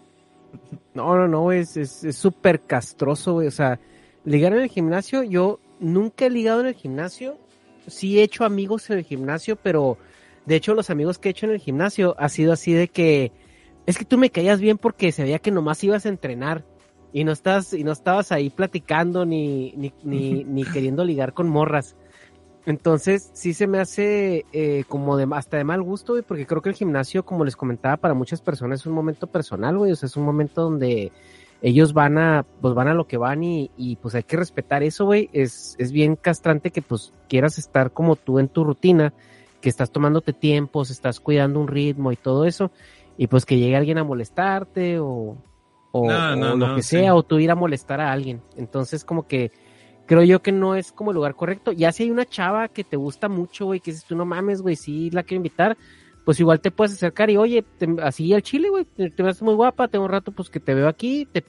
No, 0.94 1.18
no, 1.18 1.28
no, 1.28 1.52
es 1.52 1.76
es 1.76 2.06
es 2.06 2.16
súper 2.16 2.62
castroso, 2.62 3.34
güey. 3.34 3.48
O 3.48 3.52
sea, 3.52 3.82
ligar 4.24 4.54
en 4.54 4.62
el 4.62 4.70
gimnasio, 4.70 5.24
yo 5.24 5.60
nunca 5.80 6.26
he 6.26 6.30
ligado 6.30 6.62
en 6.62 6.68
el 6.68 6.76
gimnasio. 6.76 7.38
Sí 7.88 8.20
he 8.20 8.24
hecho 8.24 8.46
amigos 8.46 8.90
en 8.90 9.00
el 9.00 9.04
gimnasio, 9.04 9.56
pero 9.56 9.98
de 10.46 10.56
hecho 10.56 10.74
los 10.74 10.90
amigos 10.90 11.18
que 11.18 11.30
he 11.30 11.32
hecho 11.32 11.46
en 11.46 11.54
el 11.54 11.60
gimnasio 11.60 12.16
ha 12.20 12.30
sido 12.30 12.54
así 12.54 12.74
de 12.74 12.88
que 12.88 13.32
es 13.86 13.98
que 13.98 14.06
tú 14.06 14.18
me 14.18 14.30
caías 14.30 14.60
bien 14.60 14.78
porque 14.78 15.12
se 15.12 15.24
veía 15.24 15.40
que 15.40 15.52
nomás 15.52 15.84
ibas 15.84 16.06
a 16.06 16.10
entrenar 16.10 16.64
y 17.12 17.24
no 17.24 17.32
estás 17.32 17.74
y 17.74 17.84
no 17.84 17.92
estabas 17.92 18.32
ahí 18.32 18.50
platicando 18.50 19.26
ni 19.26 19.74
ni, 19.76 19.94
ni, 20.04 20.44
ni 20.46 20.64
queriendo 20.64 21.04
ligar 21.04 21.34
con 21.34 21.50
morras. 21.50 21.96
Entonces, 22.66 23.32
sí 23.34 23.54
se 23.54 23.66
me 23.66 23.80
hace 23.80 24.46
eh, 24.52 24.84
como 24.88 25.18
de 25.18 25.28
hasta 25.32 25.58
de 25.58 25.64
mal 25.64 25.82
gusto, 25.82 26.14
güey, 26.14 26.24
porque 26.24 26.46
creo 26.46 26.62
que 26.62 26.70
el 26.70 26.76
gimnasio, 26.76 27.26
como 27.26 27.44
les 27.46 27.56
comentaba, 27.56 27.98
para 27.98 28.14
muchas 28.14 28.42
personas 28.42 28.82
es 28.82 28.86
un 28.86 28.94
momento 28.94 29.28
personal, 29.28 29.78
güey, 29.78 29.92
o 29.92 29.96
sea, 29.96 30.08
es 30.08 30.16
un 30.16 30.26
momento 30.26 30.62
donde 30.62 31.12
ellos 31.62 31.94
van 31.94 32.18
a, 32.18 32.46
pues 32.62 32.74
van 32.74 32.88
a 32.88 32.94
lo 32.94 33.08
que 33.08 33.18
van 33.18 33.44
y, 33.44 33.72
y 33.78 33.98
pues 33.98 34.16
hay 34.16 34.24
que 34.24 34.38
respetar 34.38 34.84
eso, 34.84 35.06
güey. 35.06 35.30
Es, 35.34 35.76
es 35.78 35.92
bien 35.92 36.16
castrante 36.16 36.72
que 36.72 36.82
pues 36.82 37.14
quieras 37.28 37.58
estar 37.58 37.92
como 37.92 38.16
tú 38.16 38.40
en 38.40 38.48
tu 38.48 38.64
rutina, 38.64 39.14
que 39.62 39.70
estás 39.70 39.92
tomándote 39.92 40.34
tiempos, 40.34 40.90
estás 40.90 41.20
cuidando 41.20 41.60
un 41.60 41.68
ritmo 41.68 42.12
y 42.12 42.16
todo 42.16 42.46
eso. 42.46 42.72
y 43.18 43.28
pues 43.28 43.46
que 43.46 43.58
llegue 43.58 43.76
alguien 43.76 43.98
a 43.98 44.04
molestarte 44.06 45.00
o, 45.00 45.38
o, 45.92 46.08
No, 46.08 46.36
no, 46.36 46.54
o 46.54 46.56
lo 46.56 46.70
no, 46.70 46.76
que 46.76 46.82
sí. 46.84 46.98
sea, 46.98 47.16
o 47.16 47.24
tú 47.24 47.40
ir 47.40 47.52
a 47.52 47.56
molestar 47.56 48.00
a 48.02 48.12
alguien. 48.12 48.42
Entonces 48.56 49.04
como 49.04 49.28
que 49.28 49.52
creo 50.06 50.24
yo 50.24 50.42
que 50.42 50.52
no 50.54 50.76
es 50.76 50.92
como 50.94 51.12
el 51.12 51.16
lugar 51.16 51.36
correcto. 51.36 51.72
Ya 51.74 51.92
si 51.92 52.04
hay 52.04 52.12
una 52.12 52.26
chava 52.26 52.70
que 52.70 52.84
te 52.86 52.96
gusta 52.98 53.28
mucho, 53.30 53.66
güey, 53.66 53.80
que 53.82 53.92
dices 53.92 54.06
tú 54.08 54.16
no 54.16 54.26
mames, 54.26 54.62
güey, 54.62 54.76
sí 54.78 55.10
la 55.12 55.24
quiero 55.24 55.38
invitar, 55.40 55.78
pues 56.26 56.40
igual 56.40 56.60
te 56.60 56.72
puedes 56.72 56.94
acercar 56.94 57.30
y 57.30 57.38
oye, 57.38 57.64
te- 57.78 57.88
así 58.04 58.34
al 58.34 58.42
chile, 58.44 58.70
güey, 58.70 58.86
te, 58.86 59.10
te 59.10 59.24
ves 59.24 59.42
muy 59.42 59.54
guapa, 59.56 59.88
tengo 59.88 60.06
un 60.06 60.12
rato 60.12 60.32
pues 60.32 60.50
que 60.50 60.60
te 60.60 60.74
veo 60.74 60.88
aquí, 60.88 61.28
te, 61.32 61.44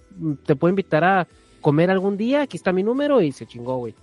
te 0.44 0.56
puedo 0.56 0.70
invitar 0.70 1.04
a 1.04 1.26
comer 1.60 1.90
algún 1.90 2.16
día, 2.16 2.42
aquí 2.42 2.56
está 2.56 2.72
mi 2.72 2.82
número 2.82 3.20
y 3.20 3.32
se 3.32 3.46
chingó, 3.46 3.76
güey. 3.76 3.94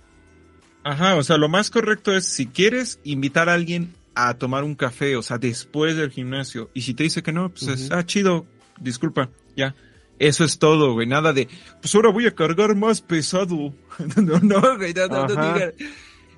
Ajá, 0.84 1.16
o 1.16 1.22
sea, 1.22 1.36
lo 1.36 1.48
más 1.48 1.70
correcto 1.70 2.16
es 2.16 2.24
si 2.24 2.46
quieres 2.46 3.00
invitar 3.04 3.48
a 3.48 3.54
alguien 3.54 3.92
a 4.14 4.34
tomar 4.34 4.64
un 4.64 4.74
café, 4.74 5.16
o 5.16 5.22
sea, 5.22 5.38
después 5.38 5.96
del 5.96 6.10
gimnasio, 6.10 6.70
y 6.74 6.82
si 6.82 6.94
te 6.94 7.02
dice 7.02 7.22
que 7.22 7.32
no, 7.32 7.48
pues 7.50 7.66
es, 7.68 7.90
ah, 7.90 8.04
chido, 8.06 8.46
disculpa, 8.80 9.28
ya. 9.56 9.74
Eso 10.20 10.44
es 10.44 10.58
todo, 10.58 10.94
güey, 10.94 11.06
nada 11.06 11.32
de, 11.32 11.48
pues 11.80 11.94
ahora 11.94 12.10
voy 12.10 12.26
a 12.26 12.34
cargar 12.34 12.74
más 12.74 13.00
pesado. 13.00 13.72
no, 14.16 14.38
no, 14.40 14.76
güey, 14.76 14.92
no, 14.94 15.28
no. 15.28 15.54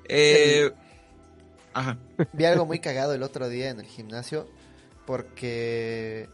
Eh, 0.07 0.71
ajá. 1.73 1.97
Vi 2.33 2.45
algo 2.45 2.65
muy 2.65 2.79
cagado 2.79 3.13
el 3.13 3.23
otro 3.23 3.49
día 3.49 3.69
en 3.69 3.79
el 3.79 3.85
gimnasio 3.85 4.47
porque 5.05 6.29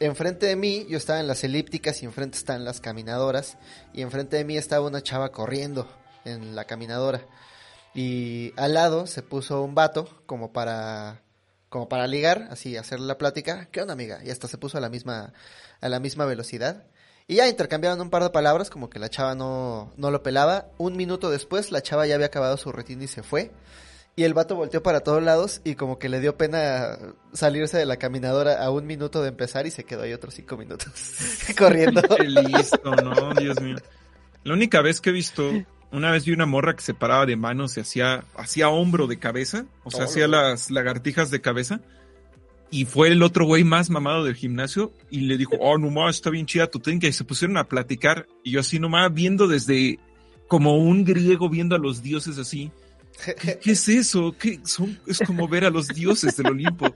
enfrente 0.00 0.46
de 0.46 0.56
mí 0.56 0.86
yo 0.88 0.98
estaba 0.98 1.20
en 1.20 1.26
las 1.26 1.44
elípticas 1.44 2.02
y 2.02 2.06
enfrente 2.06 2.38
están 2.38 2.64
las 2.64 2.80
caminadoras 2.80 3.56
y 3.92 4.02
enfrente 4.02 4.36
de 4.36 4.44
mí 4.44 4.56
estaba 4.56 4.86
una 4.86 5.02
chava 5.02 5.30
corriendo 5.30 5.88
en 6.24 6.56
la 6.56 6.64
caminadora 6.64 7.22
y 7.94 8.52
al 8.56 8.74
lado 8.74 9.06
se 9.06 9.22
puso 9.22 9.62
un 9.62 9.74
vato 9.74 10.22
como 10.26 10.52
para 10.52 11.22
como 11.68 11.88
para 11.88 12.06
ligar, 12.06 12.48
así 12.50 12.76
hacerle 12.76 13.06
la 13.06 13.16
plática, 13.16 13.66
¿qué 13.72 13.80
onda 13.80 13.94
amiga? 13.94 14.20
Y 14.22 14.30
hasta 14.30 14.46
se 14.46 14.58
puso 14.58 14.76
a 14.76 14.80
la 14.80 14.90
misma 14.90 15.32
a 15.80 15.88
la 15.88 16.00
misma 16.00 16.26
velocidad. 16.26 16.84
Y 17.26 17.36
ya 17.36 17.48
intercambiaron 17.48 18.00
un 18.00 18.10
par 18.10 18.22
de 18.22 18.30
palabras, 18.30 18.68
como 18.68 18.90
que 18.90 18.98
la 18.98 19.08
chava 19.08 19.34
no, 19.34 19.92
no 19.96 20.10
lo 20.10 20.22
pelaba. 20.22 20.66
Un 20.76 20.96
minuto 20.96 21.30
después, 21.30 21.70
la 21.70 21.80
chava 21.80 22.06
ya 22.06 22.14
había 22.14 22.26
acabado 22.26 22.56
su 22.56 22.72
rutina 22.72 23.04
y 23.04 23.08
se 23.08 23.22
fue. 23.22 23.52
Y 24.14 24.24
el 24.24 24.34
vato 24.34 24.56
volteó 24.56 24.82
para 24.82 25.00
todos 25.00 25.22
lados 25.22 25.62
y 25.64 25.74
como 25.74 25.98
que 25.98 26.10
le 26.10 26.20
dio 26.20 26.36
pena 26.36 26.98
salirse 27.32 27.78
de 27.78 27.86
la 27.86 27.96
caminadora 27.96 28.62
a 28.62 28.70
un 28.70 28.86
minuto 28.86 29.22
de 29.22 29.28
empezar 29.30 29.66
y 29.66 29.70
se 29.70 29.84
quedó 29.84 30.02
ahí 30.02 30.12
otros 30.12 30.34
cinco 30.34 30.56
minutos 30.58 30.88
corriendo. 31.58 32.02
Listo, 32.18 32.94
no, 32.96 33.32
Dios 33.34 33.58
mío. 33.62 33.76
La 34.44 34.52
única 34.52 34.82
vez 34.82 35.00
que 35.00 35.10
he 35.10 35.12
visto, 35.14 35.50
una 35.92 36.10
vez 36.10 36.26
vi 36.26 36.32
una 36.32 36.44
morra 36.44 36.74
que 36.76 36.82
se 36.82 36.92
paraba 36.92 37.24
de 37.24 37.36
manos 37.36 37.76
y 37.78 37.80
hacía, 37.80 38.24
hacía 38.36 38.68
hombro 38.68 39.06
de 39.06 39.18
cabeza, 39.18 39.64
o 39.82 39.90
sea, 39.90 40.02
Oh, 40.02 40.04
hacía 40.04 40.26
no. 40.26 40.32
las 40.32 40.70
lagartijas 40.70 41.30
de 41.30 41.40
cabeza. 41.40 41.80
Y 42.70 42.86
fue 42.86 43.08
el 43.08 43.22
otro 43.22 43.44
güey 43.46 43.64
más 43.64 43.88
mamado 43.90 44.24
del 44.24 44.34
gimnasio 44.34 44.92
y 45.10 45.20
le 45.22 45.36
dijo, 45.38 45.56
oh, 45.60 45.76
no 45.78 45.90
más, 45.90 46.16
está 46.16 46.30
bien 46.30 46.46
chida 46.46 46.66
tu 46.70 46.80
técnica. 46.80 47.06
Y 47.06 47.12
se 47.12 47.24
pusieron 47.24 47.56
a 47.58 47.64
platicar 47.68 48.26
y 48.42 48.50
yo 48.52 48.60
así 48.60 48.78
nomás 48.78 49.12
viendo 49.12 49.46
desde 49.46 49.98
como 50.48 50.76
un 50.76 51.04
griego 51.04 51.48
viendo 51.48 51.76
a 51.76 51.78
los 51.78 52.02
dioses 52.02 52.36
así. 52.38 52.70
¿Qué, 53.40 53.70
es 53.70 53.88
eso? 53.88 54.34
¿Qué 54.38 54.60
son? 54.64 54.98
Es 55.06 55.20
como 55.20 55.48
ver 55.48 55.64
a 55.64 55.70
los 55.70 55.88
dioses 55.88 56.36
del 56.36 56.48
Olimpo. 56.48 56.94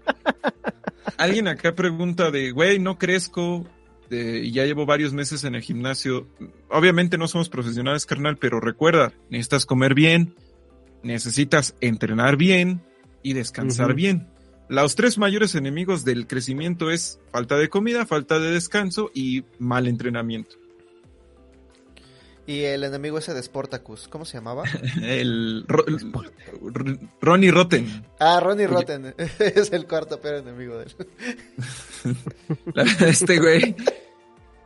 Alguien 1.16 1.48
acá 1.48 1.74
pregunta 1.74 2.30
de, 2.30 2.50
güey, 2.50 2.78
no 2.78 2.98
crezco 2.98 3.66
eh, 4.10 4.42
y 4.44 4.52
ya 4.52 4.64
llevo 4.64 4.86
varios 4.86 5.12
meses 5.12 5.44
en 5.44 5.54
el 5.54 5.62
gimnasio. 5.62 6.26
Obviamente 6.68 7.18
no 7.18 7.28
somos 7.28 7.48
profesionales, 7.48 8.06
carnal, 8.06 8.36
pero 8.36 8.60
recuerda, 8.60 9.12
necesitas 9.30 9.66
comer 9.66 9.94
bien, 9.94 10.34
necesitas 11.02 11.74
entrenar 11.80 12.36
bien 12.36 12.82
y 13.22 13.32
descansar 13.32 13.94
bien. 13.94 14.28
Los 14.68 14.96
tres 14.96 15.16
mayores 15.16 15.54
enemigos 15.54 16.04
del 16.04 16.26
crecimiento 16.26 16.90
es 16.90 17.20
falta 17.30 17.56
de 17.56 17.68
comida, 17.68 18.04
falta 18.04 18.40
de 18.40 18.50
descanso 18.50 19.10
y 19.14 19.44
mal 19.58 19.86
entrenamiento. 19.86 20.56
Y 22.46 22.60
el 22.62 22.84
enemigo 22.84 23.18
ese 23.18 23.34
de 23.34 23.42
Sportacus, 23.42 24.08
¿cómo 24.08 24.24
se 24.24 24.38
llamaba? 24.38 24.62
El, 25.02 25.64
Ro- 25.66 25.84
el- 25.86 26.98
Ronnie 27.20 27.50
Rotten. 27.50 28.04
Ah, 28.20 28.40
Ronnie 28.40 28.66
Oye. 28.66 28.74
Rotten, 28.74 29.14
es 29.38 29.72
el 29.72 29.86
cuarto 29.86 30.20
peor 30.20 30.36
enemigo 30.36 30.78
de 30.78 30.84
él. 30.84 30.94
La- 32.74 32.82
este 32.82 33.38
güey. 33.38 33.74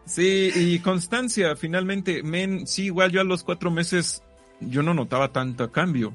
Sí, 0.05 0.51
y 0.55 0.79
constancia, 0.81 1.55
finalmente, 1.57 2.23
men, 2.23 2.67
sí, 2.67 2.85
igual 2.87 3.13
yo 3.13 3.21
a 3.21 3.25
los 3.25 3.45
cuatro 3.45 3.71
meses, 3.71 4.23
yo 4.61 4.83
no 4.83 4.93
notaba 4.93 5.33
tanto 5.33 5.71
cambio. 5.71 6.13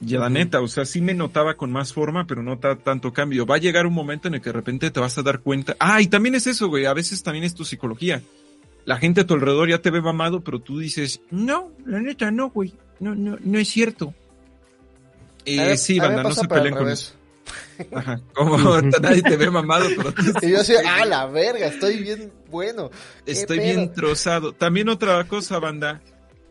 Y 0.00 0.16
la 0.16 0.28
neta, 0.30 0.60
o 0.60 0.66
sea, 0.68 0.84
sí 0.84 1.00
me 1.00 1.14
notaba 1.14 1.54
con 1.56 1.70
más 1.70 1.92
forma, 1.92 2.26
pero 2.26 2.42
no 2.42 2.58
ta- 2.58 2.76
tanto 2.76 3.12
cambio. 3.12 3.46
Va 3.46 3.54
a 3.56 3.58
llegar 3.58 3.86
un 3.86 3.92
momento 3.94 4.26
en 4.26 4.34
el 4.34 4.40
que 4.40 4.48
de 4.50 4.54
repente 4.54 4.90
te 4.90 4.98
vas 5.00 5.16
a 5.18 5.22
dar 5.22 5.40
cuenta. 5.40 5.76
Ah, 5.78 6.00
y 6.00 6.08
también 6.08 6.34
es 6.34 6.46
eso, 6.48 6.66
güey, 6.68 6.86
a 6.86 6.92
veces 6.92 7.22
también 7.22 7.44
es 7.44 7.54
tu 7.54 7.64
psicología. 7.64 8.20
La 8.84 8.96
gente 8.98 9.20
a 9.22 9.26
tu 9.26 9.34
alrededor 9.34 9.68
ya 9.68 9.78
te 9.80 9.90
ve 9.90 10.00
mamado, 10.00 10.42
pero 10.42 10.58
tú 10.60 10.78
dices, 10.78 11.20
no, 11.30 11.70
la 11.86 12.00
neta 12.00 12.30
no, 12.30 12.50
güey, 12.50 12.74
no, 13.00 13.14
no, 13.14 13.36
no 13.40 13.58
es 13.58 13.68
cierto. 13.68 14.14
Eh, 15.44 15.76
sí, 15.76 15.98
banda, 15.98 16.22
no 16.22 16.32
se 16.32 16.46
peleen 16.48 16.74
con 16.74 16.88
eso. 16.88 17.14
Ajá, 17.94 18.20
como 18.32 18.58
nadie 19.02 19.22
te 19.22 19.36
ve 19.36 19.50
mamado, 19.50 19.88
pero 19.96 20.12
tú 20.12 20.22
Y 20.42 20.50
yo 20.50 20.60
así, 20.60 20.74
ah, 20.86 21.04
la 21.04 21.26
verga, 21.26 21.66
estoy 21.66 21.98
bien 22.02 22.32
bueno. 22.50 22.90
¿Qué 23.24 23.32
Estoy 23.32 23.58
pedo? 23.58 23.66
bien 23.66 23.92
trozado. 23.92 24.52
También 24.52 24.88
otra 24.88 25.22
cosa, 25.24 25.58
banda. 25.58 26.00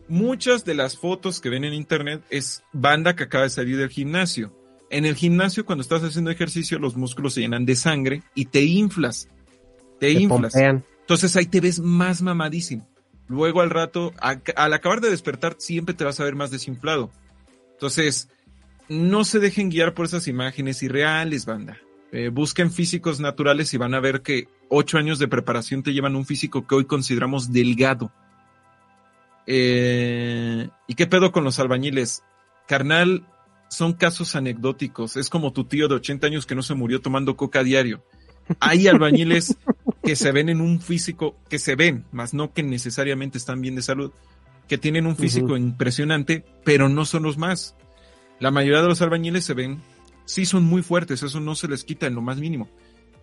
Muchas 0.08 0.64
de 0.64 0.74
las 0.74 0.98
fotos 0.98 1.40
que 1.40 1.48
ven 1.48 1.64
en 1.64 1.72
internet 1.72 2.22
es 2.28 2.62
banda 2.72 3.16
que 3.16 3.24
acaba 3.24 3.44
de 3.44 3.50
salir 3.50 3.78
del 3.78 3.88
gimnasio. 3.88 4.52
En 4.90 5.06
el 5.06 5.14
gimnasio, 5.14 5.64
cuando 5.64 5.80
estás 5.80 6.02
haciendo 6.02 6.30
ejercicio, 6.30 6.78
los 6.78 6.96
músculos 6.96 7.34
se 7.34 7.40
llenan 7.40 7.64
de 7.64 7.76
sangre 7.76 8.22
y 8.34 8.46
te 8.46 8.62
inflas. 8.62 9.28
Te, 9.98 10.08
Te 10.08 10.20
inflas. 10.20 10.52
pompean. 10.52 10.84
Entonces 11.12 11.36
ahí 11.36 11.44
te 11.44 11.60
ves 11.60 11.78
más 11.78 12.22
mamadísimo. 12.22 12.88
Luego 13.28 13.60
al 13.60 13.68
rato, 13.68 14.14
a- 14.18 14.40
al 14.56 14.72
acabar 14.72 15.02
de 15.02 15.10
despertar, 15.10 15.56
siempre 15.58 15.94
te 15.94 16.04
vas 16.04 16.18
a 16.18 16.24
ver 16.24 16.34
más 16.34 16.50
desinflado. 16.50 17.10
Entonces, 17.72 18.30
no 18.88 19.24
se 19.24 19.38
dejen 19.38 19.68
guiar 19.68 19.92
por 19.92 20.06
esas 20.06 20.26
imágenes 20.26 20.82
irreales, 20.82 21.44
banda. 21.44 21.76
Eh, 22.12 22.30
busquen 22.32 22.72
físicos 22.72 23.20
naturales 23.20 23.74
y 23.74 23.76
van 23.76 23.92
a 23.92 24.00
ver 24.00 24.22
que 24.22 24.48
ocho 24.70 24.96
años 24.96 25.18
de 25.18 25.28
preparación 25.28 25.82
te 25.82 25.92
llevan 25.92 26.16
un 26.16 26.24
físico 26.24 26.66
que 26.66 26.76
hoy 26.76 26.86
consideramos 26.86 27.52
delgado. 27.52 28.10
Eh, 29.46 30.70
¿Y 30.86 30.94
qué 30.94 31.06
pedo 31.06 31.30
con 31.30 31.44
los 31.44 31.58
albañiles? 31.58 32.22
Carnal, 32.66 33.26
son 33.68 33.92
casos 33.92 34.34
anecdóticos. 34.34 35.18
Es 35.18 35.28
como 35.28 35.52
tu 35.52 35.64
tío 35.64 35.88
de 35.88 35.96
80 35.96 36.26
años 36.28 36.46
que 36.46 36.54
no 36.54 36.62
se 36.62 36.72
murió 36.74 37.02
tomando 37.02 37.36
coca 37.36 37.60
a 37.60 37.64
diario. 37.64 38.02
Hay 38.60 38.86
albañiles 38.88 39.58
que 40.02 40.16
se 40.16 40.32
ven 40.32 40.48
en 40.48 40.60
un 40.60 40.80
físico, 40.80 41.36
que 41.48 41.58
se 41.58 41.76
ven, 41.76 42.04
más 42.12 42.34
no 42.34 42.52
que 42.52 42.62
necesariamente 42.62 43.38
están 43.38 43.60
bien 43.60 43.74
de 43.76 43.82
salud, 43.82 44.12
que 44.68 44.78
tienen 44.78 45.06
un 45.06 45.16
físico 45.16 45.56
impresionante, 45.56 46.44
pero 46.64 46.88
no 46.88 47.04
son 47.04 47.22
los 47.24 47.38
más. 47.38 47.76
La 48.40 48.50
mayoría 48.50 48.82
de 48.82 48.88
los 48.88 49.02
albañiles 49.02 49.44
se 49.44 49.54
ven, 49.54 49.80
sí 50.24 50.46
son 50.46 50.64
muy 50.64 50.82
fuertes, 50.82 51.22
eso 51.22 51.40
no 51.40 51.54
se 51.54 51.68
les 51.68 51.84
quita 51.84 52.06
en 52.06 52.14
lo 52.14 52.22
más 52.22 52.38
mínimo, 52.38 52.68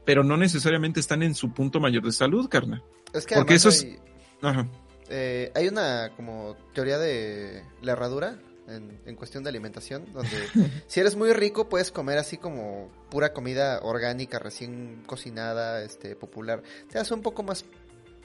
pero 0.05 0.23
no 0.23 0.37
necesariamente 0.37 0.99
están 0.99 1.23
en 1.23 1.35
su 1.35 1.51
punto 1.53 1.79
mayor 1.79 2.03
de 2.03 2.11
salud, 2.11 2.47
carnal. 2.49 2.83
Es 3.13 3.25
que 3.25 3.35
Porque 3.35 3.55
es- 3.55 3.65
hay, 3.83 3.97
Ajá. 4.41 4.67
eh, 5.09 5.51
hay 5.55 5.67
una 5.67 6.11
como 6.15 6.55
teoría 6.73 6.97
de 6.97 7.63
la 7.81 7.93
herradura 7.93 8.39
en, 8.69 8.99
en 9.05 9.15
cuestión 9.15 9.43
de 9.43 9.49
alimentación, 9.49 10.05
donde 10.13 10.29
si 10.87 10.99
eres 10.99 11.15
muy 11.15 11.33
rico 11.33 11.69
puedes 11.69 11.91
comer 11.91 12.17
así 12.17 12.37
como 12.37 12.89
pura 13.09 13.33
comida 13.33 13.79
orgánica, 13.81 14.39
recién 14.39 15.03
cocinada, 15.05 15.83
este, 15.83 16.15
popular. 16.15 16.61
Te 16.89 16.99
hace 16.99 17.13
un 17.13 17.21
poco 17.21 17.43
más 17.43 17.65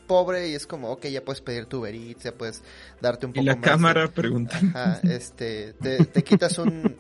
pobre 0.07 0.49
y 0.51 0.55
es 0.55 0.67
como, 0.67 0.91
ok, 0.91 1.07
ya 1.07 1.25
puedes 1.25 1.41
pedir 1.41 1.65
tu 1.65 1.79
Uber 1.79 1.95
ya 2.19 2.33
puedes 2.33 2.63
darte 3.01 3.25
un 3.25 3.31
Y 3.33 3.37
poco 3.37 3.47
la 3.47 3.53
más 3.55 3.63
de- 3.63 3.71
cámara 3.71 4.09
pregunta. 4.13 4.59
Ajá, 4.59 5.01
este, 5.05 5.73
te, 5.75 6.05
te 6.05 6.23
quitas 6.23 6.59
un, 6.59 6.95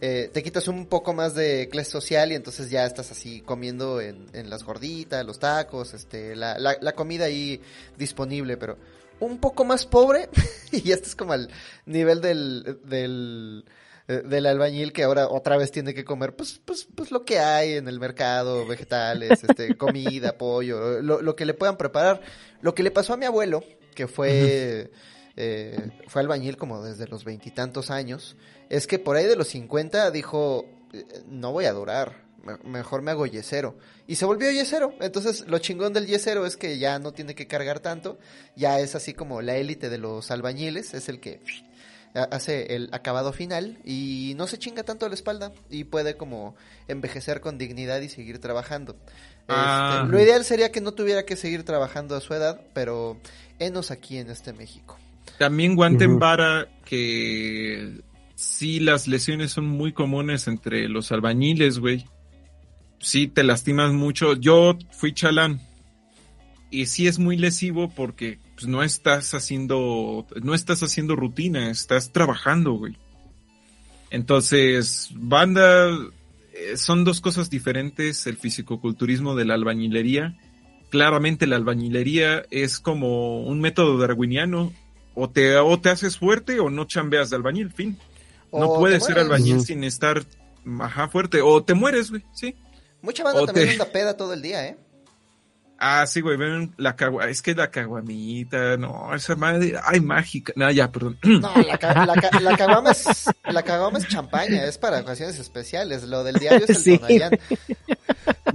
eh, 0.00 0.30
te 0.32 0.42
quitas 0.42 0.66
un 0.66 0.86
poco 0.86 1.12
más 1.12 1.36
de 1.36 1.68
clase 1.70 1.92
social 1.92 2.32
y 2.32 2.34
entonces 2.34 2.70
ya 2.70 2.86
estás 2.86 3.12
así 3.12 3.40
comiendo 3.42 4.00
en, 4.00 4.26
en 4.32 4.50
las 4.50 4.64
gorditas, 4.64 5.24
los 5.24 5.38
tacos, 5.38 5.94
este, 5.94 6.34
la, 6.34 6.58
la, 6.58 6.76
la 6.80 6.92
comida 6.92 7.26
ahí 7.26 7.60
disponible, 7.96 8.56
pero 8.56 8.78
un 9.20 9.38
poco 9.38 9.64
más 9.64 9.86
pobre 9.86 10.28
y 10.72 10.82
ya 10.82 10.94
estás 10.94 11.14
como 11.14 11.32
al 11.32 11.50
nivel 11.86 12.20
del, 12.20 12.80
del, 12.84 13.64
eh, 14.08 14.22
del 14.24 14.46
albañil 14.46 14.92
que 14.92 15.02
ahora 15.02 15.28
otra 15.28 15.56
vez 15.56 15.70
tiene 15.70 15.94
que 15.94 16.04
comer 16.04 16.36
pues, 16.36 16.60
pues, 16.64 16.86
pues 16.94 17.10
lo 17.10 17.24
que 17.24 17.38
hay 17.38 17.74
en 17.74 17.88
el 17.88 18.00
mercado, 18.00 18.66
vegetales, 18.66 19.44
este, 19.44 19.74
comida, 19.78 20.36
pollo, 20.36 21.00
lo, 21.00 21.22
lo 21.22 21.36
que 21.36 21.46
le 21.46 21.54
puedan 21.54 21.76
preparar. 21.76 22.20
Lo 22.60 22.74
que 22.74 22.82
le 22.82 22.90
pasó 22.90 23.14
a 23.14 23.16
mi 23.16 23.26
abuelo, 23.26 23.62
que 23.94 24.06
fue, 24.06 24.90
eh, 25.36 25.90
fue 26.08 26.22
albañil 26.22 26.56
como 26.56 26.82
desde 26.82 27.06
los 27.06 27.24
veintitantos 27.24 27.90
años, 27.90 28.36
es 28.68 28.86
que 28.86 28.98
por 28.98 29.16
ahí 29.16 29.26
de 29.26 29.36
los 29.36 29.48
50 29.48 30.10
dijo, 30.10 30.66
eh, 30.92 31.04
no 31.26 31.52
voy 31.52 31.66
a 31.66 31.72
durar, 31.72 32.23
mejor 32.64 33.02
me 33.02 33.10
hago 33.10 33.26
yesero. 33.26 33.76
Y 34.06 34.16
se 34.16 34.24
volvió 34.24 34.50
yesero. 34.50 34.94
Entonces 35.00 35.44
lo 35.48 35.58
chingón 35.58 35.92
del 35.92 36.06
yesero 36.06 36.46
es 36.46 36.56
que 36.56 36.78
ya 36.78 36.98
no 36.98 37.12
tiene 37.12 37.34
que 37.34 37.46
cargar 37.46 37.80
tanto, 37.80 38.18
ya 38.56 38.80
es 38.80 38.94
así 38.94 39.14
como 39.14 39.42
la 39.42 39.56
élite 39.56 39.88
de 39.90 39.98
los 39.98 40.30
albañiles, 40.30 40.94
es 40.94 41.08
el 41.08 41.20
que 41.20 41.40
ha- 42.14 42.22
hace 42.24 42.74
el 42.76 42.88
acabado 42.92 43.32
final 43.32 43.78
y 43.84 44.34
no 44.36 44.46
se 44.46 44.58
chinga 44.58 44.82
tanto 44.84 45.08
la 45.08 45.14
espalda 45.14 45.52
y 45.70 45.84
puede 45.84 46.16
como 46.16 46.54
envejecer 46.88 47.40
con 47.40 47.58
dignidad 47.58 48.00
y 48.00 48.08
seguir 48.08 48.38
trabajando. 48.38 48.96
Ah. 49.48 49.98
Este, 50.02 50.12
lo 50.12 50.20
ideal 50.22 50.44
sería 50.44 50.70
que 50.72 50.80
no 50.80 50.92
tuviera 50.92 51.24
que 51.24 51.36
seguir 51.36 51.64
trabajando 51.64 52.14
a 52.16 52.20
su 52.20 52.32
edad, 52.34 52.60
pero 52.72 53.18
enos 53.58 53.90
aquí 53.90 54.18
en 54.18 54.30
este 54.30 54.52
México. 54.52 54.98
También 55.38 55.74
guante 55.74 56.04
en 56.04 56.10
Ujú. 56.12 56.20
vara 56.20 56.68
que 56.84 58.00
sí 58.36 58.78
las 58.80 59.08
lesiones 59.08 59.50
son 59.52 59.66
muy 59.66 59.92
comunes 59.92 60.46
entre 60.46 60.88
los 60.88 61.10
albañiles, 61.12 61.78
güey. 61.78 62.06
Sí 63.04 63.28
te 63.28 63.44
lastimas 63.44 63.92
mucho. 63.92 64.32
Yo 64.32 64.78
fui 64.90 65.12
chalán 65.12 65.60
y 66.70 66.86
sí 66.86 67.06
es 67.06 67.18
muy 67.18 67.36
lesivo 67.36 67.90
porque 67.90 68.38
pues, 68.54 68.66
no 68.66 68.82
estás 68.82 69.34
haciendo 69.34 70.26
no 70.42 70.54
estás 70.54 70.82
haciendo 70.82 71.14
rutina, 71.14 71.70
estás 71.70 72.12
trabajando, 72.12 72.72
güey. 72.72 72.96
Entonces, 74.10 75.10
banda 75.12 75.90
eh, 76.54 76.78
son 76.78 77.04
dos 77.04 77.20
cosas 77.20 77.50
diferentes, 77.50 78.26
el 78.26 78.38
fisicoculturismo 78.38 79.34
de 79.34 79.44
la 79.44 79.52
albañilería. 79.52 80.38
Claramente 80.88 81.46
la 81.46 81.56
albañilería 81.56 82.46
es 82.50 82.80
como 82.80 83.42
un 83.42 83.60
método 83.60 83.98
darwiniano, 83.98 84.72
o 85.14 85.28
te, 85.28 85.58
o 85.58 85.78
te 85.78 85.90
haces 85.90 86.16
fuerte 86.16 86.58
o 86.58 86.70
no 86.70 86.86
chambeas 86.86 87.28
de 87.28 87.36
albañil, 87.36 87.70
fin. 87.70 87.98
No 88.50 88.78
puedes 88.78 89.04
ser 89.04 89.18
albañil 89.18 89.60
sin 89.60 89.84
estar 89.84 90.24
ajá, 90.80 91.08
fuerte, 91.08 91.42
o 91.42 91.62
te 91.62 91.74
mueres, 91.74 92.10
güey, 92.10 92.22
sí. 92.32 92.54
Mucha 93.04 93.22
banda 93.22 93.42
O 93.42 93.46
también 93.46 93.66
te- 93.68 93.72
anda 93.74 93.84
peda 93.92 94.16
todo 94.16 94.32
el 94.32 94.42
día, 94.42 94.66
¿eh? 94.66 94.76
Ah, 95.78 96.06
sí, 96.06 96.20
güey, 96.20 96.36
ven 96.38 96.72
la 96.78 96.96
cagua, 96.96 97.28
es 97.28 97.42
que 97.42 97.54
la 97.54 97.70
caguamita, 97.70 98.76
no, 98.78 99.12
esa 99.14 99.34
madre, 99.36 99.74
ay, 99.84 100.00
mágica, 100.00 100.52
no, 100.56 100.70
ya, 100.70 100.90
perdón. 100.90 101.18
No, 101.24 101.52
la, 101.62 101.76
ca- 101.76 102.06
la, 102.06 102.14
ca- 102.14 102.40
la 102.40 102.56
caguama 102.56 102.92
es, 102.92 103.26
la 103.44 103.62
caguama 103.62 103.98
es 103.98 104.08
champaña, 104.08 104.64
es 104.64 104.78
para 104.78 105.00
ocasiones 105.00 105.38
especiales. 105.38 106.04
Lo 106.04 106.24
del 106.24 106.36
diario 106.36 106.64
es 106.64 106.70
el 106.70 106.76
Sí. 106.76 106.98
Tonayán. 106.98 107.38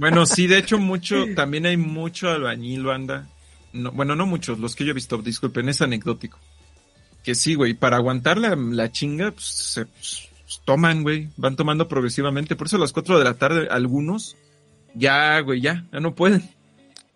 Bueno, 0.00 0.26
sí, 0.26 0.46
de 0.46 0.58
hecho, 0.58 0.78
mucho, 0.78 1.26
también 1.36 1.66
hay 1.66 1.76
mucho 1.76 2.30
albañil, 2.30 2.84
banda. 2.84 3.28
No, 3.72 3.92
bueno, 3.92 4.16
no 4.16 4.26
muchos, 4.26 4.58
los 4.58 4.74
que 4.74 4.84
yo 4.84 4.90
he 4.90 4.94
visto, 4.94 5.18
disculpen, 5.18 5.68
es 5.68 5.80
anecdótico. 5.82 6.38
Que 7.22 7.34
sí, 7.34 7.54
güey, 7.54 7.74
para 7.74 7.98
aguantar 7.98 8.38
la, 8.38 8.56
la 8.56 8.90
chinga, 8.90 9.30
pues, 9.30 9.44
se 9.44 9.84
pues, 9.84 10.28
toman, 10.64 11.02
güey, 11.02 11.28
van 11.36 11.56
tomando 11.56 11.88
progresivamente. 11.88 12.56
Por 12.56 12.66
eso 12.66 12.76
a 12.76 12.80
las 12.80 12.92
4 12.92 13.18
de 13.18 13.24
la 13.24 13.34
tarde, 13.34 13.68
algunos, 13.70 14.36
ya, 14.94 15.38
güey, 15.40 15.60
ya, 15.60 15.84
ya 15.92 16.00
no 16.00 16.14
pueden. 16.14 16.48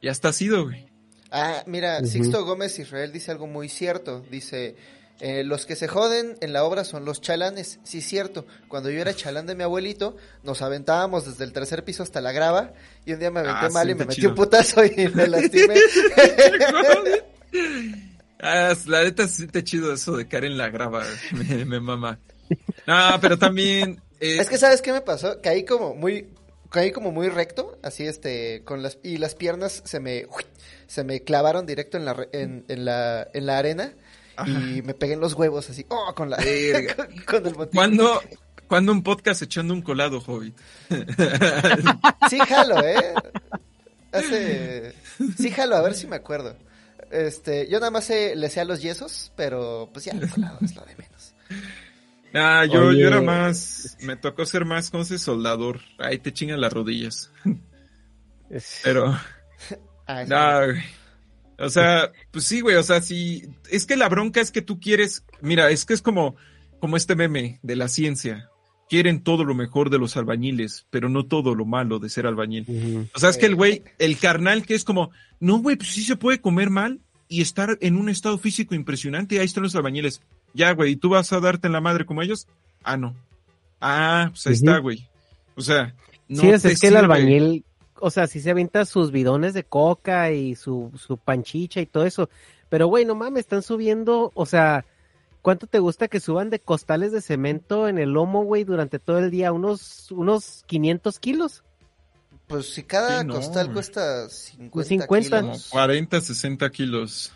Ya 0.03 0.11
está 0.11 0.33
sido, 0.33 0.65
güey. 0.65 0.87
Ah, 1.31 1.63
mira. 1.67 2.05
Sixto 2.05 2.45
Gómez 2.45 2.79
Israel 2.79 3.13
dice 3.13 3.31
algo 3.33 3.47
muy 3.47 3.69
cierto. 3.69 4.25
Dice, 4.31 4.77
eh, 5.21 5.43
los 5.45 5.67
que 5.67 5.75
se 5.75 5.89
joden 5.89 6.37
en 6.41 6.53
la 6.53 6.65
obra 6.65 6.85
son 6.85 7.05
los 7.05 7.21
chalanes. 7.21 7.81
Sí, 7.83 8.01
cierto. 8.03 8.47
Cuando 8.69 8.91
yo 8.91 9.01
era 9.01 9.15
chalán 9.17 9.47
de 9.47 9.55
mi 9.57 9.63
abuelito, 9.65 10.17
nos 10.43 10.63
aventábamos 10.63 11.27
desde 11.27 11.45
el 11.45 11.53
tercer 11.53 11.85
piso 11.85 12.03
hasta 12.03 12.21
la 12.21 12.33
grava. 12.33 12.73
Y 13.05 13.13
un 13.15 13.19
día 13.19 13.31
me 13.31 13.41
aventé 13.41 13.67
Ah, 13.67 13.71
mal 13.73 13.87
sí, 13.87 13.93
y 13.93 13.95
me 13.95 14.05
metí 14.05 14.15
chido. 14.17 14.29
un 14.31 14.35
putazo 14.37 14.85
y 14.85 15.09
me 15.15 15.27
lastimé. 15.27 15.75
Ah, 18.47 18.75
la 18.87 19.05
neta 19.05 19.27
sí 19.27 19.47
chido 19.63 19.93
eso 19.95 20.17
de 20.19 20.27
caer 20.29 20.45
en 20.45 20.59
la 20.59 20.69
grava, 20.69 21.03
me, 21.33 21.65
me 21.65 21.81
mama. 21.81 22.19
Ah, 22.87 23.19
pero 23.21 23.39
también... 23.39 24.01
eh, 24.21 24.39
es 24.41 24.49
que, 24.49 24.59
¿sabes 24.59 24.83
qué 24.83 24.93
me 24.93 25.01
pasó? 25.01 25.41
Caí 25.41 25.65
como 25.65 25.95
muy... 25.95 26.29
Caí 26.71 26.91
como 26.91 27.13
muy 27.13 27.29
recto, 27.29 27.79
así 27.85 28.05
este, 28.05 28.63
con 28.65 28.83
las, 28.83 28.99
y 29.05 29.19
las 29.19 29.37
piernas 29.37 29.81
se 29.85 30.01
me, 30.01 30.27
se 30.89 31.05
me 31.05 31.21
clavaron 31.21 31.67
directo 31.67 31.99
en 31.99 32.05
la, 32.05 32.27
en, 32.33 32.65
en 32.67 32.85
la, 32.85 33.29
en 33.33 33.47
la 33.47 33.59
arena 33.59 33.93
y 34.45 34.83
me 34.83 34.93
pegué 34.93 35.13
en 35.13 35.21
los 35.21 35.35
huevos 35.35 35.71
así, 35.71 35.87
oh, 35.91 36.13
con 36.17 36.31
la, 36.31 36.37
con, 36.97 37.17
con 37.25 37.47
el 37.47 37.55
botín. 37.55 37.77
¿Cuándo, 37.77 38.21
cuándo 38.67 38.91
un 38.91 39.05
podcast 39.05 39.43
echando 39.43 39.73
un 39.73 39.83
colado, 39.83 40.21
Hobbit? 40.27 40.59
Sí, 42.29 42.41
jalo, 42.41 42.85
¿eh? 42.85 43.15
Hace... 44.11 44.95
Sí, 45.39 45.53
jalo, 45.53 45.77
a 45.77 45.83
ver 45.83 45.95
si 45.95 46.09
me 46.09 46.17
acuerdo. 46.17 46.57
Este, 47.13 47.69
yo 47.69 47.79
nada 47.79 47.93
más 47.93 48.07
sé, 48.07 48.35
le 48.35 48.51
sé 48.51 48.61
a 48.61 48.65
los 48.65 48.83
yesos, 48.83 49.31
pero 49.37 49.91
pues 49.93 50.07
ya 50.07 50.13
el 50.13 50.29
colado 50.29 50.59
es 50.61 50.75
lo 50.75 50.85
de 50.85 50.97
menos. 50.97 51.35
Ah, 52.35 52.65
yo, 52.67 52.89
Oye. 52.89 53.01
yo 53.01 53.09
era 53.09 53.23
más, 53.23 53.97
me 54.01 54.17
tocó 54.17 54.45
ser 54.45 54.65
más, 54.65 54.91
¿cómo 54.91 55.05
se 55.05 55.15
dice? 55.15 55.25
soldador? 55.27 55.81
Ahí 55.99 56.19
te 56.19 56.33
chingan 56.33 56.61
las 56.61 56.73
rodillas. 56.73 57.31
Pero, 58.83 59.17
Ah, 60.07 60.65
güey. 60.67 60.83
O 61.59 61.69
sea, 61.69 62.11
pues 62.31 62.45
sí, 62.45 62.61
güey, 62.61 62.77
o 62.77 62.83
sea, 62.83 63.01
sí, 63.01 63.45
es 63.71 63.87
que 63.87 63.97
la 63.97 64.09
bronca 64.09 64.41
es 64.41 64.51
que 64.51 64.63
tú 64.63 64.81
quieres, 64.81 65.25
mira, 65.41 65.71
es 65.71 65.85
que 65.85 65.95
es 65.95 66.03
como, 66.03 66.37
como 66.81 66.97
este 66.97 67.15
meme 67.15 67.61
de 67.63 67.77
la 67.77 67.89
ciencia. 67.89 68.51
Quieren 68.89 69.23
todo 69.23 69.45
lo 69.45 69.55
mejor 69.55 69.89
de 69.89 69.99
los 69.99 70.17
albañiles, 70.17 70.87
pero 70.91 71.09
no 71.09 71.27
todo 71.27 71.55
lo 71.55 71.65
malo 71.65 72.01
de 72.01 72.11
ser 72.11 72.27
albañil. 72.27 73.09
O 73.15 73.19
sea, 73.19 73.31
es 73.31 73.39
que 73.39 73.47
el 73.47 73.55
güey, 73.55 73.83
el 73.99 74.19
carnal 74.19 74.67
que 74.67 74.75
es 74.75 74.85
como, 74.85 75.11
no, 75.41 75.59
güey, 75.59 75.77
pues 75.77 75.91
sí 75.91 76.03
se 76.03 76.17
puede 76.17 76.41
comer 76.41 76.71
mal 76.71 77.01
y 77.29 77.41
estar 77.41 77.79
en 77.81 77.97
un 77.97 78.09
estado 78.09 78.37
físico 78.37 78.75
impresionante. 78.75 79.39
Ahí 79.39 79.47
están 79.47 79.63
los 79.63 79.75
albañiles. 79.75 80.21
Ya, 80.55 80.73
güey, 80.73 80.93
¿y 80.93 80.97
tú 80.97 81.11
vas 81.11 81.33
a 81.33 81.41
darte 81.41 81.67
en 81.67 81.73
la 81.73 81.81
madre 81.81 82.07
como 82.07 82.23
ellos? 82.23 82.47
Ah, 82.83 82.97
no. 82.97 83.15
Ah, 83.81 84.29
pues 84.31 84.47
ahí 84.47 84.53
está, 84.55 84.79
güey. 84.79 85.07
O 85.57 85.61
sea, 85.61 85.95
no 86.29 86.41
sí, 86.41 86.49
es, 86.51 86.63
te 86.63 86.73
es 86.73 86.81
que 86.81 86.87
el 86.89 86.97
albañil, 86.97 87.65
o 88.01 88.11
sea, 88.11 88.27
sí 88.27 88.41
se 88.41 88.51
avienta 88.51 88.85
sus 88.87 89.11
bidones 89.11 89.53
de 89.53 89.65
coca 89.65 90.31
y 90.33 90.55
su, 90.55 90.91
su 90.97 91.17
panchicha 91.19 91.81
y 91.81 91.87
todo 91.87 92.07
eso. 92.07 92.31
Pero, 92.69 92.87
güey, 92.87 93.05
no 93.05 93.15
mames, 93.15 93.41
están 93.41 93.63
subiendo, 93.63 94.33
o 94.35 94.47
sea, 94.47 94.85
¿cuánto 95.43 95.67
te 95.67 95.79
gusta 95.81 96.09
que 96.09 96.21
suban 96.21 96.51
de 96.51 96.61
costales 96.61 97.13
de 97.13 97.21
cemento 97.21 97.89
en 97.89 97.99
el 97.99 98.11
lomo, 98.13 98.45
güey, 98.45 98.65
durante 98.65 98.99
todo 98.99 99.19
el 99.19 99.31
día? 99.31 99.53
¿Unos, 99.53 100.11
unos 100.13 100.65
500 100.67 101.19
kilos? 101.19 101.63
Pues 102.47 102.75
si 102.75 102.83
cada 102.83 103.21
Sí, 103.21 103.27
no, 103.27 103.35
costal 103.35 103.67
güey. 103.67 103.75
cuesta 103.75 104.29
50, 104.29 104.89
50. 104.89 105.41
Como 105.41 105.53
kilos. 105.53 105.69
40, 105.71 106.21
60 106.21 106.71
kilos. 106.71 107.33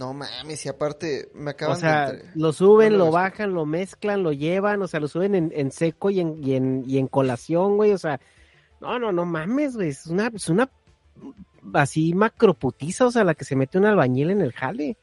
No 0.00 0.14
mames, 0.14 0.64
y 0.64 0.70
aparte 0.70 1.28
me 1.34 1.50
acaban 1.50 1.76
O 1.76 1.78
sea, 1.78 2.12
de... 2.12 2.24
lo 2.34 2.54
suben, 2.54 2.92
no 2.92 3.00
lo 3.00 3.10
bajan, 3.10 3.52
lo 3.52 3.66
mezclan, 3.66 4.22
lo 4.22 4.32
llevan, 4.32 4.80
o 4.80 4.88
sea, 4.88 4.98
lo 4.98 5.08
suben 5.08 5.34
en, 5.34 5.52
en 5.54 5.70
seco 5.70 6.08
y 6.08 6.20
en, 6.20 6.42
y, 6.42 6.54
en, 6.54 6.84
y 6.86 6.96
en 6.96 7.06
colación, 7.06 7.76
güey, 7.76 7.92
o 7.92 7.98
sea, 7.98 8.18
no, 8.80 8.98
no, 8.98 9.12
no 9.12 9.26
mames, 9.26 9.76
güey, 9.76 9.90
es 9.90 10.06
una, 10.06 10.28
es 10.34 10.48
una 10.48 10.70
así 11.74 12.14
macroputiza, 12.14 13.04
o 13.04 13.10
sea, 13.10 13.24
la 13.24 13.34
que 13.34 13.44
se 13.44 13.56
mete 13.56 13.76
un 13.76 13.84
albañil 13.84 14.30
en 14.30 14.40
el 14.40 14.52
jale. 14.52 14.96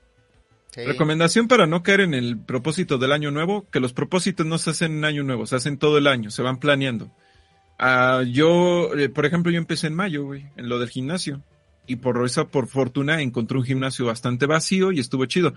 Sí. 0.71 0.83
Recomendación 0.83 1.47
para 1.47 1.67
no 1.67 1.83
caer 1.83 2.01
en 2.01 2.15
el 2.15 2.39
propósito 2.39 2.97
del 2.97 3.11
año 3.11 3.29
nuevo, 3.29 3.67
que 3.69 3.79
los 3.79 3.93
propósitos 3.93 4.47
no 4.47 4.57
se 4.57 4.71
hacen 4.71 4.93
en 4.93 5.05
año 5.05 5.21
nuevo, 5.21 5.45
se 5.45 5.57
hacen 5.57 5.77
todo 5.77 5.99
el 5.99 6.07
año, 6.07 6.31
se 6.31 6.41
van 6.41 6.57
planeando. 6.57 7.11
Ah, 7.77 8.23
yo, 8.27 8.95
eh, 8.95 9.09
por 9.09 9.27
ejemplo, 9.27 9.51
yo 9.51 9.59
empecé 9.59 9.85
en 9.85 9.93
mayo, 9.93 10.25
güey, 10.25 10.47
en 10.55 10.69
lo 10.69 10.79
del 10.79 10.89
gimnasio. 10.89 11.43
Y 11.87 11.95
por 11.97 12.23
esa, 12.25 12.45
por 12.45 12.67
fortuna, 12.67 13.21
encontré 13.21 13.57
un 13.57 13.63
gimnasio 13.63 14.05
bastante 14.05 14.45
vacío 14.45 14.91
y 14.91 14.99
estuvo 14.99 15.25
chido. 15.25 15.53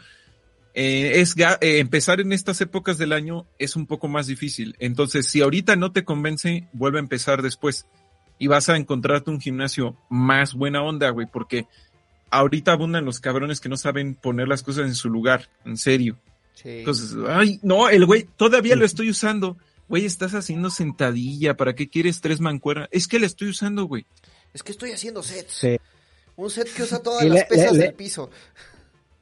Eh, 0.75 1.21
es 1.21 1.37
ga- 1.37 1.59
eh, 1.61 1.81
empezar 1.81 2.21
en 2.21 2.33
estas 2.33 2.61
épocas 2.61 2.97
del 2.97 3.13
año 3.13 3.47
es 3.59 3.75
un 3.75 3.87
poco 3.87 4.07
más 4.07 4.29
difícil. 4.29 4.77
Entonces, 4.79 5.27
si 5.27 5.41
ahorita 5.41 5.75
no 5.75 5.91
te 5.93 6.05
convence, 6.05 6.69
vuelve 6.73 6.99
a 6.99 7.03
empezar 7.03 7.43
después. 7.43 7.87
Y 8.39 8.47
vas 8.47 8.69
a 8.69 8.77
encontrarte 8.77 9.31
un 9.31 9.41
gimnasio 9.41 9.97
más 10.09 10.55
buena 10.55 10.83
onda, 10.83 11.11
güey, 11.11 11.27
porque 11.31 11.67
ahorita 12.31 12.73
abundan 12.73 13.05
los 13.05 13.19
cabrones 13.21 13.61
que 13.61 13.69
no 13.69 13.77
saben 13.77 14.15
poner 14.15 14.47
las 14.49 14.63
cosas 14.63 14.87
en 14.87 14.95
su 14.95 15.11
lugar, 15.11 15.51
en 15.65 15.77
serio. 15.77 16.17
Sí. 16.55 16.69
Entonces, 16.69 17.17
ay, 17.29 17.59
no, 17.63 17.89
el 17.89 18.07
güey, 18.07 18.29
todavía 18.37 18.77
lo 18.77 18.85
estoy 18.85 19.11
usando. 19.11 19.57
Güey, 19.89 20.05
estás 20.07 20.35
haciendo 20.35 20.71
sentadilla, 20.71 21.57
¿para 21.57 21.75
qué 21.75 21.89
quieres 21.89 22.21
tres 22.21 22.41
mancuernas? 22.41 22.89
Es 22.93 23.09
que 23.09 23.19
la 23.19 23.27
estoy 23.27 23.49
usando, 23.49 23.85
güey. 23.87 24.07
Es 24.55 24.63
que 24.63 24.71
estoy 24.73 24.93
haciendo 24.93 25.23
sets. 25.23 25.53
Sí. 25.53 25.77
Un 26.41 26.51
set 26.51 26.73
que 26.75 26.83
usa 26.83 27.01
todas 27.03 27.21
Sí, 27.23 27.29
las 27.29 27.39
le- 27.39 27.45
pesas 27.47 27.73
le- 27.73 27.79
le- 27.79 27.85
del 27.87 27.95
piso. 27.95 28.31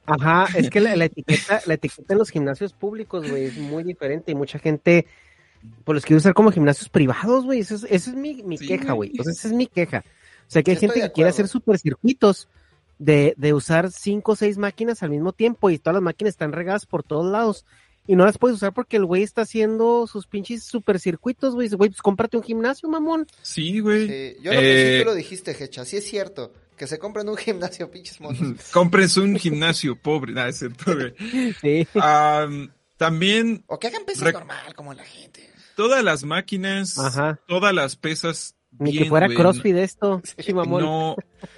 Ajá, 0.06 0.46
es 0.56 0.70
que 0.70 0.80
la, 0.80 0.96
la 0.96 1.04
etiqueta, 1.04 1.60
la 1.66 1.74
etiqueta 1.74 2.14
en 2.14 2.18
los 2.18 2.30
gimnasios 2.30 2.72
públicos, 2.72 3.28
güey, 3.28 3.44
es 3.46 3.58
muy 3.58 3.84
diferente 3.84 4.32
y 4.32 4.34
mucha 4.34 4.58
gente 4.58 5.06
pues 5.84 5.94
los 5.94 6.04
quiere 6.04 6.18
usar 6.18 6.34
como 6.34 6.50
gimnasios 6.52 6.88
privados, 6.88 7.44
güey. 7.44 7.60
Esa 7.60 7.74
es, 7.74 7.84
esa 7.90 8.10
es 8.10 8.16
mi, 8.16 8.42
mi 8.42 8.56
Sí, 8.56 8.66
queja, 8.68 8.92
güey. 8.92 9.12
O 9.18 9.24
sea, 9.24 9.32
esa 9.32 9.48
es 9.48 9.54
mi 9.54 9.66
queja. 9.66 10.04
O 10.46 10.50
sea, 10.50 10.62
que 10.62 10.70
hay 10.70 10.76
gente 10.78 11.00
que 11.00 11.12
quiere 11.12 11.28
hacer 11.30 11.48
supercircuitos 11.48 12.48
de, 12.98 13.34
de 13.36 13.52
usar 13.52 13.90
cinco 13.90 14.32
o 14.32 14.36
seis 14.36 14.56
máquinas 14.56 15.02
al 15.02 15.10
mismo 15.10 15.32
tiempo 15.32 15.68
y 15.68 15.78
todas 15.78 15.94
las 15.94 16.02
máquinas 16.02 16.30
están 16.32 16.52
regadas 16.52 16.86
por 16.86 17.02
todos 17.02 17.30
lados. 17.30 17.66
Y 18.06 18.16
no 18.16 18.24
las 18.24 18.38
puedes 18.38 18.56
usar 18.56 18.72
porque 18.72 18.96
el 18.96 19.04
güey 19.04 19.22
está 19.24 19.42
haciendo 19.42 20.06
sus 20.06 20.26
pinches 20.26 20.62
supercircuitos, 20.62 21.54
güey. 21.54 21.68
Güey, 21.68 21.90
pues 21.90 22.00
cómprate 22.00 22.38
un 22.38 22.42
gimnasio, 22.44 22.88
mamón. 22.88 23.26
Sí, 23.42 23.80
güey. 23.80 24.06
Sí, 24.08 24.36
Yo 24.42 24.54
lo 24.54 24.60
que 24.60 24.64
sí 24.64 24.94
Eh, 24.96 24.98
tú 25.00 25.04
lo 25.04 25.14
dijiste, 25.14 25.64
Hecha. 25.64 25.84
Sí 25.84 25.98
es 25.98 26.04
cierto. 26.06 26.54
Que 26.78 26.86
se 26.86 26.98
compren 26.98 27.28
un 27.28 27.36
gimnasio, 27.38 27.90
pinches 27.90 28.20
monos. 28.20 28.40
Compres 28.72 29.16
un 29.16 29.36
gimnasio, 29.36 29.96
pobre. 30.00 30.32
Nada, 30.32 30.48
es 30.48 30.58
cierto, 30.58 30.94
güey. 30.94 31.14
Sí. 31.60 31.86
Am, 32.00 32.70
también 32.96 33.64
O 33.66 33.78
que 33.78 33.88
hagan 33.88 34.04
pesas 34.04 34.32
normal, 34.32 34.74
como 34.74 34.94
la 34.94 35.04
gente. 35.04 35.48
todas 35.76 36.02
las 36.04 36.24
máquinas, 36.24 36.98
Ajá. 36.98 37.40
todas 37.46 37.74
las 37.74 37.96
pesas. 37.96 38.54
Ni 38.78 38.92
bien, 38.92 39.04
que 39.04 39.08
fuera 39.08 39.26
güey, 39.26 39.36
CrossFit 39.36 39.76
esto, 39.76 40.22
chimamón. 40.40 40.82
No, 40.82 41.16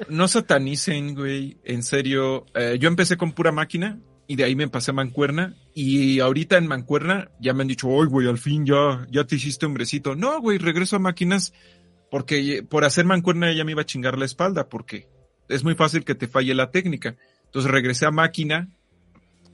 no 0.09 0.29
satanicen, 0.29 1.15
güey. 1.15 1.59
En 1.65 1.83
serio. 1.83 2.47
Eh, 2.55 2.79
yo 2.81 2.89
empecé 2.89 3.17
con 3.17 3.33
pura 3.33 3.53
máquina 3.53 3.99
y 4.27 4.37
de 4.37 4.45
ahí 4.45 4.55
me 4.55 4.69
pasé 4.69 4.93
a 4.93 4.95
mancuerna 4.95 5.57
Y 5.75 6.21
ahorita 6.21 6.57
en 6.57 6.69
Mancuerna 6.69 7.31
ya 7.41 7.53
me 7.53 7.63
han 7.63 7.69
dicho, 7.69 7.89
oye, 7.89 8.09
güey, 8.09 8.29
al 8.29 8.39
fin 8.39 8.65
ya, 8.65 9.07
ya 9.11 9.25
te 9.25 9.35
hiciste 9.37 9.67
hombrecito. 9.67 10.15
No, 10.15 10.41
güey, 10.41 10.59
regreso 10.59 10.97
a 10.97 10.99
máquinas 11.01 11.53
porque 12.11 12.63
por 12.69 12.85
hacer 12.85 13.05
Mancuerna 13.05 13.53
ya 13.53 13.65
me 13.65 13.73
iba 13.73 13.83
a 13.83 13.87
chingar 13.87 14.19
la 14.19 14.25
espalda 14.25 14.69
porque 14.69 15.09
es 15.49 15.65
muy 15.65 15.75
fácil 15.75 16.05
que 16.05 16.15
te 16.15 16.27
falle 16.29 16.55
la 16.55 16.71
técnica. 16.71 17.17
Entonces 17.47 17.71
regresé 17.71 18.07
a 18.07 18.11
máquina, 18.11 18.69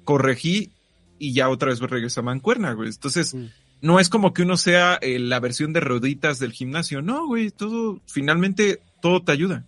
corregí 0.04 0.72
y 1.18 1.32
ya 1.32 1.48
otra 1.48 1.70
vez 1.70 1.80
regresé 1.80 2.20
a 2.20 2.22
Mancuerna, 2.24 2.72
güey. 2.72 2.88
Entonces, 2.88 3.34
Mm. 3.34 3.46
no 3.80 4.00
es 4.00 4.08
como 4.08 4.32
que 4.34 4.42
uno 4.42 4.56
sea 4.56 4.98
eh, 5.00 5.18
la 5.18 5.40
versión 5.40 5.72
de 5.72 5.80
rueditas 5.80 6.38
del 6.38 6.52
gimnasio. 6.52 7.02
No, 7.02 7.26
güey, 7.26 7.50
todo, 7.50 8.00
finalmente 8.06 8.80
todo 9.00 9.22
te 9.22 9.32
ayuda. 9.32 9.64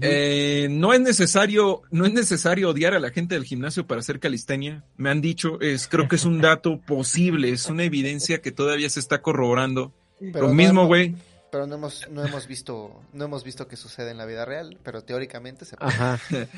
Eh, 0.00 0.68
no 0.70 0.94
es 0.94 1.00
necesario, 1.00 1.82
no 1.90 2.06
es 2.06 2.12
necesario 2.14 2.70
odiar 2.70 2.94
a 2.94 2.98
la 3.00 3.10
gente 3.10 3.34
del 3.34 3.44
gimnasio 3.44 3.86
para 3.86 4.00
hacer 4.00 4.18
calistenia. 4.18 4.82
Me 4.96 5.10
han 5.10 5.20
dicho, 5.20 5.60
es, 5.60 5.88
creo 5.88 6.08
que 6.08 6.16
es 6.16 6.24
un 6.24 6.40
dato 6.40 6.80
posible, 6.80 7.50
es 7.50 7.66
una 7.66 7.84
evidencia 7.84 8.40
que 8.40 8.50
todavía 8.50 8.88
se 8.88 9.00
está 9.00 9.20
corroborando. 9.20 9.92
Pero 10.18 10.40
Lo 10.40 10.48
no 10.48 10.54
mismo, 10.54 10.86
güey. 10.86 11.14
Pero 11.50 11.66
no 11.66 11.76
hemos, 11.76 12.08
no 12.10 12.24
hemos 12.24 12.46
visto, 12.46 13.02
no 13.12 13.24
hemos 13.24 13.44
visto 13.44 13.68
que 13.68 13.76
sucede 13.76 14.10
en 14.10 14.18
la 14.18 14.26
vida 14.26 14.44
real, 14.44 14.78
pero 14.82 15.02
teóricamente 15.02 15.64
se 15.64 15.76
Ajá. 15.78 16.18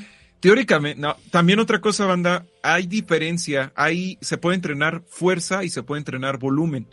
Teóricamente, 0.40 1.00
no, 1.00 1.16
también 1.30 1.60
otra 1.60 1.80
cosa, 1.80 2.04
banda, 2.04 2.46
hay 2.62 2.86
diferencia, 2.86 3.72
hay, 3.74 4.18
se 4.20 4.36
puede 4.36 4.56
entrenar 4.56 5.02
fuerza 5.06 5.64
y 5.64 5.70
se 5.70 5.82
puede 5.82 6.00
entrenar 6.00 6.38
volumen. 6.38 6.86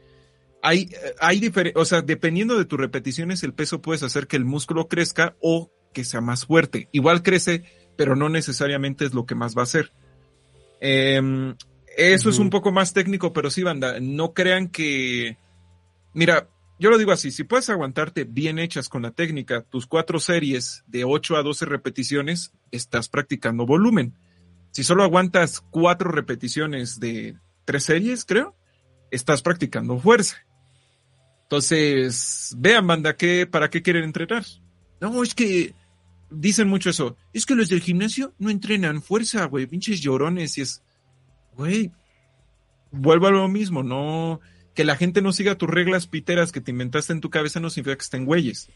Hay, 0.62 0.90
eh, 0.92 1.16
hay 1.20 1.52
o 1.76 1.86
sea, 1.86 2.02
dependiendo 2.02 2.58
de 2.58 2.66
tus 2.66 2.80
repeticiones, 2.80 3.44
el 3.44 3.54
peso 3.54 3.82
puedes 3.82 4.02
hacer 4.02 4.28
que 4.28 4.38
el 4.38 4.46
músculo 4.46 4.88
crezca 4.88 5.36
o 5.42 5.72
que 5.94 6.06
sea 6.06 6.22
más 6.22 6.46
fuerte. 6.46 6.88
Igual 6.94 7.22
crece, 7.22 7.64
pero 7.98 8.16
no 8.16 8.30
necesariamente 8.30 9.06
es 9.06 9.14
lo 9.14 9.26
que 9.26 9.36
más 9.36 9.56
va 9.56 9.62
a 9.62 9.64
hacer. 9.64 9.92
Em, 10.80 11.56
eso 11.96 12.30
es 12.30 12.40
un 12.40 12.50
poco 12.50 12.72
más 12.72 12.94
técnico, 12.94 13.34
pero 13.34 13.50
sí, 13.50 13.62
banda, 13.62 14.00
no 14.00 14.34
crean 14.34 14.70
que, 14.70 15.38
mira, 16.14 16.50
yo 16.80 16.90
lo 16.90 16.98
digo 16.98 17.12
así, 17.12 17.32
si 17.32 17.44
puedes 17.44 17.70
aguantarte 17.70 18.24
bien 18.24 18.60
hechas 18.60 18.90
con 18.90 19.04
la 19.04 19.12
técnica, 19.12 19.62
tus 19.62 19.86
cuatro 19.86 20.20
series 20.20 20.84
de 20.88 21.04
8 21.04 21.38
a 21.38 21.44
12 21.44 21.66
repeticiones, 21.66 22.54
estás 22.72 23.10
practicando 23.10 23.66
volumen. 23.66 24.14
Si 24.72 24.84
solo 24.84 25.04
aguantas 25.04 25.62
cuatro 25.62 26.12
repeticiones 26.12 27.00
de 27.00 27.38
tres 27.66 27.84
series, 27.84 28.26
creo, 28.26 28.56
estás 29.12 29.42
practicando 29.42 30.00
fuerza. 30.00 30.38
Entonces, 31.44 32.56
vean, 32.58 32.88
banda, 32.88 33.16
¿qué, 33.16 33.46
¿para 33.46 33.70
qué 33.70 33.84
quieren 33.84 34.06
entrenar? 34.06 34.44
No, 35.00 35.22
es 35.22 35.36
que 35.36 35.76
dicen 36.32 36.68
mucho 36.68 36.90
eso. 36.90 37.16
Es 37.32 37.46
que 37.46 37.56
los 37.56 37.70
del 37.70 37.82
gimnasio 37.82 38.34
no 38.40 38.50
entrenan 38.50 39.02
fuerza, 39.02 39.46
güey, 39.46 39.68
pinches 39.68 40.02
llorones. 40.02 40.58
Y 40.58 40.62
es, 40.62 40.82
güey, 41.56 41.92
vuelvo 42.92 43.28
a 43.28 43.32
lo 43.32 43.48
mismo, 43.48 43.84
no. 43.84 44.40
Que 44.74 44.84
la 44.84 44.96
gente 44.96 45.22
no 45.22 45.32
siga 45.34 45.56
tus 45.56 45.70
reglas 45.70 46.08
piteras 46.08 46.52
que 46.52 46.62
te 46.62 46.72
inventaste 46.72 47.14
en 47.14 47.22
tu 47.22 47.30
cabeza 47.30 47.60
no 47.60 47.70
significa 47.70 47.96
que 47.98 48.04
estén 48.04 48.26
güeyes. 48.26 48.70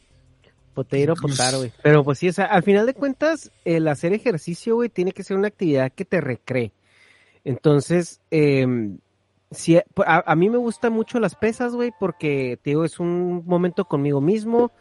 Poteiro, 0.74 1.16
Pues- 1.16 1.36
potaro, 1.38 1.58
güey. 1.60 1.72
Pero 1.82 2.04
pues 2.04 2.20
sí, 2.20 2.30
o 2.30 2.34
sea, 2.34 2.46
al 2.46 2.62
final 2.64 2.86
de 2.86 2.94
cuentas, 2.94 3.52
el 3.66 3.88
hacer 3.88 4.14
ejercicio, 4.14 4.76
güey, 4.76 4.90
tiene 4.90 5.12
que 5.12 5.24
ser 5.24 5.36
una 5.38 5.48
actividad 5.48 5.92
que 5.92 6.06
te 6.06 6.22
recree. 6.22 6.72
Entonces, 7.44 8.22
eh, 8.30 8.68
sí, 9.50 9.78
a, 9.78 10.32
a 10.32 10.36
mí 10.36 10.50
me 10.50 10.58
gustan 10.58 10.94
mucho 10.94 11.20
las 11.20 11.34
pesas, 11.36 11.74
güey, 11.74 11.92
porque, 12.00 12.60
te 12.62 12.72
digo, 12.72 12.84
es 12.86 13.00
un 13.00 13.44
momento 13.46 13.86
conmigo 13.86 14.22
mismo, 14.22 14.72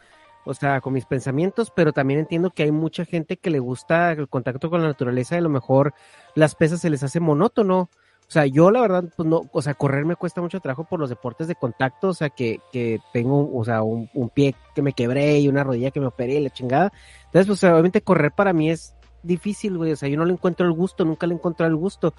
o 0.45 0.53
sea, 0.53 0.81
con 0.81 0.93
mis 0.93 1.05
pensamientos, 1.05 1.71
pero 1.75 1.93
también 1.93 2.19
entiendo 2.19 2.51
que 2.51 2.63
hay 2.63 2.71
mucha 2.71 3.03
gente 3.05 3.37
que 3.37 3.49
le 3.49 3.59
gusta 3.59 4.11
el 4.11 4.27
contacto 4.29 4.69
con 4.69 4.81
la 4.81 4.87
naturaleza 4.87 5.35
y 5.35 5.39
a 5.39 5.41
lo 5.41 5.49
mejor 5.49 5.93
las 6.35 6.55
pesas 6.55 6.79
se 6.81 6.89
les 6.89 7.03
hace 7.03 7.19
monótono. 7.19 7.89
O 8.27 8.31
sea, 8.31 8.45
yo 8.45 8.71
la 8.71 8.81
verdad, 8.81 9.05
pues 9.15 9.27
no, 9.27 9.43
o 9.53 9.61
sea, 9.61 9.73
correr 9.73 10.03
me 10.03 10.17
cuesta 10.17 10.41
mucho 10.41 10.59
trabajo 10.59 10.83
por 10.83 10.99
los 10.99 11.09
deportes 11.09 11.47
de 11.47 11.55
contacto, 11.55 12.09
o 12.09 12.13
sea, 12.13 12.29
que, 12.29 12.59
que 12.73 12.99
tengo, 13.13 13.49
o 13.57 13.63
sea, 13.63 13.83
un, 13.83 14.09
un 14.13 14.29
pie 14.29 14.53
que 14.75 14.81
me 14.81 14.91
quebré 14.91 15.39
y 15.39 15.47
una 15.47 15.63
rodilla 15.63 15.91
que 15.91 16.01
me 16.01 16.07
operé 16.07 16.33
y 16.35 16.43
la 16.43 16.49
chingada. 16.49 16.91
Entonces, 17.27 17.47
pues 17.47 17.63
obviamente 17.63 18.01
correr 18.01 18.33
para 18.33 18.51
mí 18.51 18.69
es 18.69 18.93
difícil, 19.23 19.77
güey, 19.77 19.93
o 19.93 19.95
sea, 19.95 20.09
yo 20.09 20.17
no 20.17 20.25
le 20.25 20.33
encuentro 20.33 20.65
el 20.65 20.73
gusto, 20.73 21.05
nunca 21.05 21.25
le 21.25 21.35
encuentro 21.35 21.65
el 21.65 21.75
gusto. 21.77 22.13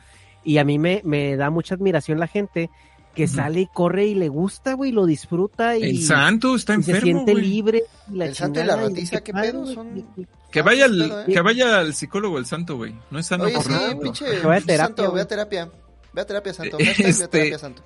Y 0.44 0.56
a 0.56 0.64
mí 0.64 0.78
me, 0.78 1.02
me 1.04 1.36
da 1.36 1.50
mucha 1.50 1.74
admiración 1.74 2.18
la 2.18 2.26
gente 2.26 2.70
que 3.14 3.26
sale 3.26 3.60
y 3.62 3.66
corre 3.66 4.06
y 4.06 4.14
le 4.14 4.28
gusta, 4.28 4.74
güey, 4.74 4.92
lo 4.92 5.04
disfruta 5.04 5.76
y, 5.76 5.82
El 5.82 6.02
santo 6.04 6.54
está 6.54 6.74
y 6.76 6.82
se 6.84 6.92
enfermo. 6.92 7.04
siente 7.04 7.32
güey. 7.32 7.44
libre. 7.44 7.82
Y 8.10 8.14
la 8.16 8.26
El 8.26 8.34
santo 8.34 8.60
y 8.60 8.64
la 8.64 8.76
ratiza, 8.76 9.16
qué 9.18 9.24
¿qué 9.24 9.32
padre, 9.32 9.50
pedo? 9.50 9.62
güey. 9.62 9.74
Son- 9.74 10.06
Que 10.52 10.60
Ah, 10.60 10.62
vaya, 10.62 10.86
pues, 10.86 11.00
al, 11.10 11.20
¿eh? 11.28 11.32
que 11.34 11.40
vaya 11.42 11.78
al 11.80 11.92
psicólogo 11.94 12.38
el 12.38 12.46
santo, 12.46 12.76
güey. 12.76 12.94
No 13.10 13.18
es 13.18 13.26
sano 13.26 13.44
Oye, 13.44 13.54
por 13.54 13.64
sí, 13.64 13.70
nada. 13.72 13.98
pinche, 13.98 14.24
Que 14.24 14.30
vaya 14.46 14.46
a 14.46 14.54
pinche 14.60 14.66
terapia, 14.66 15.04
santo, 15.04 15.16
a 15.16 15.24
terapia. 15.26 15.68
Ve 16.12 16.22
a 16.22 16.26
terapia, 16.26 16.52
santo. 16.54 16.78
Hashtag 16.78 16.96
ve 16.98 17.06
a 17.06 17.10
este- 17.10 17.28
terapia, 17.28 17.58
santo. 17.58 17.82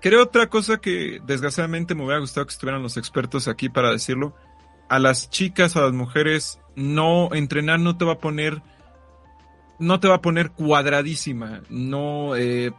Creo 0.00 0.22
otra 0.22 0.48
cosa 0.50 0.78
que 0.78 1.20
desgraciadamente 1.24 1.94
me 1.94 2.04
hubiera 2.04 2.20
gustado 2.20 2.46
que 2.46 2.52
estuvieran 2.52 2.82
los 2.82 2.96
expertos 2.98 3.48
aquí 3.48 3.70
para 3.70 3.90
decirlo. 3.90 4.34
A 4.88 4.98
las 4.98 5.30
chicas, 5.30 5.76
a 5.76 5.80
las 5.80 5.92
mujeres, 5.92 6.60
no 6.76 7.32
entrenar 7.32 7.80
no 7.80 7.96
te 7.96 8.04
va 8.04 8.12
a 8.12 8.18
poner, 8.18 8.62
no 9.78 10.00
te 10.00 10.08
va 10.08 10.16
a 10.16 10.20
poner 10.20 10.50
cuadradísima. 10.50 11.62
No, 11.70 12.36
eh, 12.36 12.72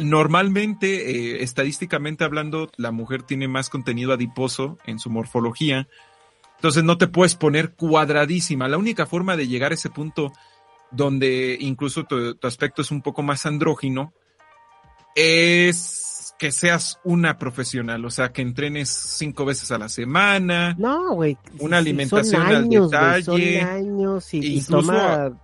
normalmente, 0.00 1.10
eh, 1.10 1.42
estadísticamente 1.42 2.24
hablando, 2.24 2.70
la 2.76 2.90
mujer 2.90 3.22
tiene 3.22 3.48
más 3.48 3.70
contenido 3.70 4.12
adiposo 4.12 4.78
en 4.84 4.98
su 4.98 5.10
morfología. 5.10 5.88
Entonces 6.56 6.84
no 6.84 6.98
te 6.98 7.08
puedes 7.08 7.34
poner 7.34 7.72
cuadradísima. 7.72 8.68
La 8.68 8.78
única 8.78 9.06
forma 9.06 9.36
de 9.36 9.48
llegar 9.48 9.72
a 9.72 9.74
ese 9.74 9.90
punto 9.90 10.32
donde 10.94 11.56
incluso 11.60 12.04
tu, 12.04 12.34
tu 12.36 12.46
aspecto 12.46 12.82
es 12.82 12.90
un 12.90 13.02
poco 13.02 13.22
más 13.22 13.46
andrógino 13.46 14.12
es 15.14 16.34
que 16.38 16.50
seas 16.50 16.98
una 17.04 17.38
profesional, 17.38 18.04
o 18.04 18.10
sea, 18.10 18.32
que 18.32 18.42
entrenes 18.42 18.88
cinco 18.90 19.44
veces 19.44 19.70
a 19.70 19.78
la 19.78 19.88
semana. 19.88 20.74
No, 20.78 21.14
güey. 21.14 21.38
Una 21.60 21.78
alimentación 21.78 22.42
son 22.42 22.46
al 22.48 22.56
años, 22.64 22.88
güey, 22.90 23.00
detalle. 23.22 23.60
son 23.60 23.68
años 23.68 24.34
y, 24.34 24.38
y 24.38 24.58
Incluso- 24.58 24.86
toma, 24.92 25.40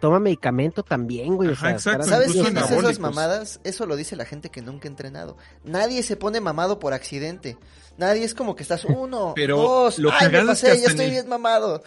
toma 0.00 0.18
medicamento 0.20 0.82
también, 0.82 1.36
güey. 1.36 1.50
o 1.50 1.56
sea, 1.56 1.70
exacto, 1.70 2.04
¿Sabes 2.06 2.32
quién 2.32 2.54
dice 2.54 2.76
esas 2.78 2.98
mamadas? 2.98 3.60
Eso 3.64 3.86
lo 3.86 3.96
dice 3.96 4.14
la 4.14 4.26
gente 4.26 4.50
que 4.50 4.60
nunca 4.60 4.88
ha 4.88 4.90
entrenado. 4.90 5.38
Nadie 5.64 6.02
se 6.02 6.16
pone 6.16 6.40
mamado 6.40 6.78
por 6.78 6.92
accidente. 6.92 7.56
Nadie 7.96 8.24
es 8.24 8.34
como 8.34 8.54
que 8.54 8.62
estás 8.62 8.84
uno, 8.84 9.32
Pero 9.34 9.56
dos, 9.56 9.98
lo 9.98 10.10
ay, 10.12 10.26
me 10.30 10.40
que 10.40 10.44
pasé, 10.46 10.66
ya 10.80 10.88
estoy 10.90 11.06
el- 11.06 11.10
bien 11.12 11.28
mamado. 11.30 11.82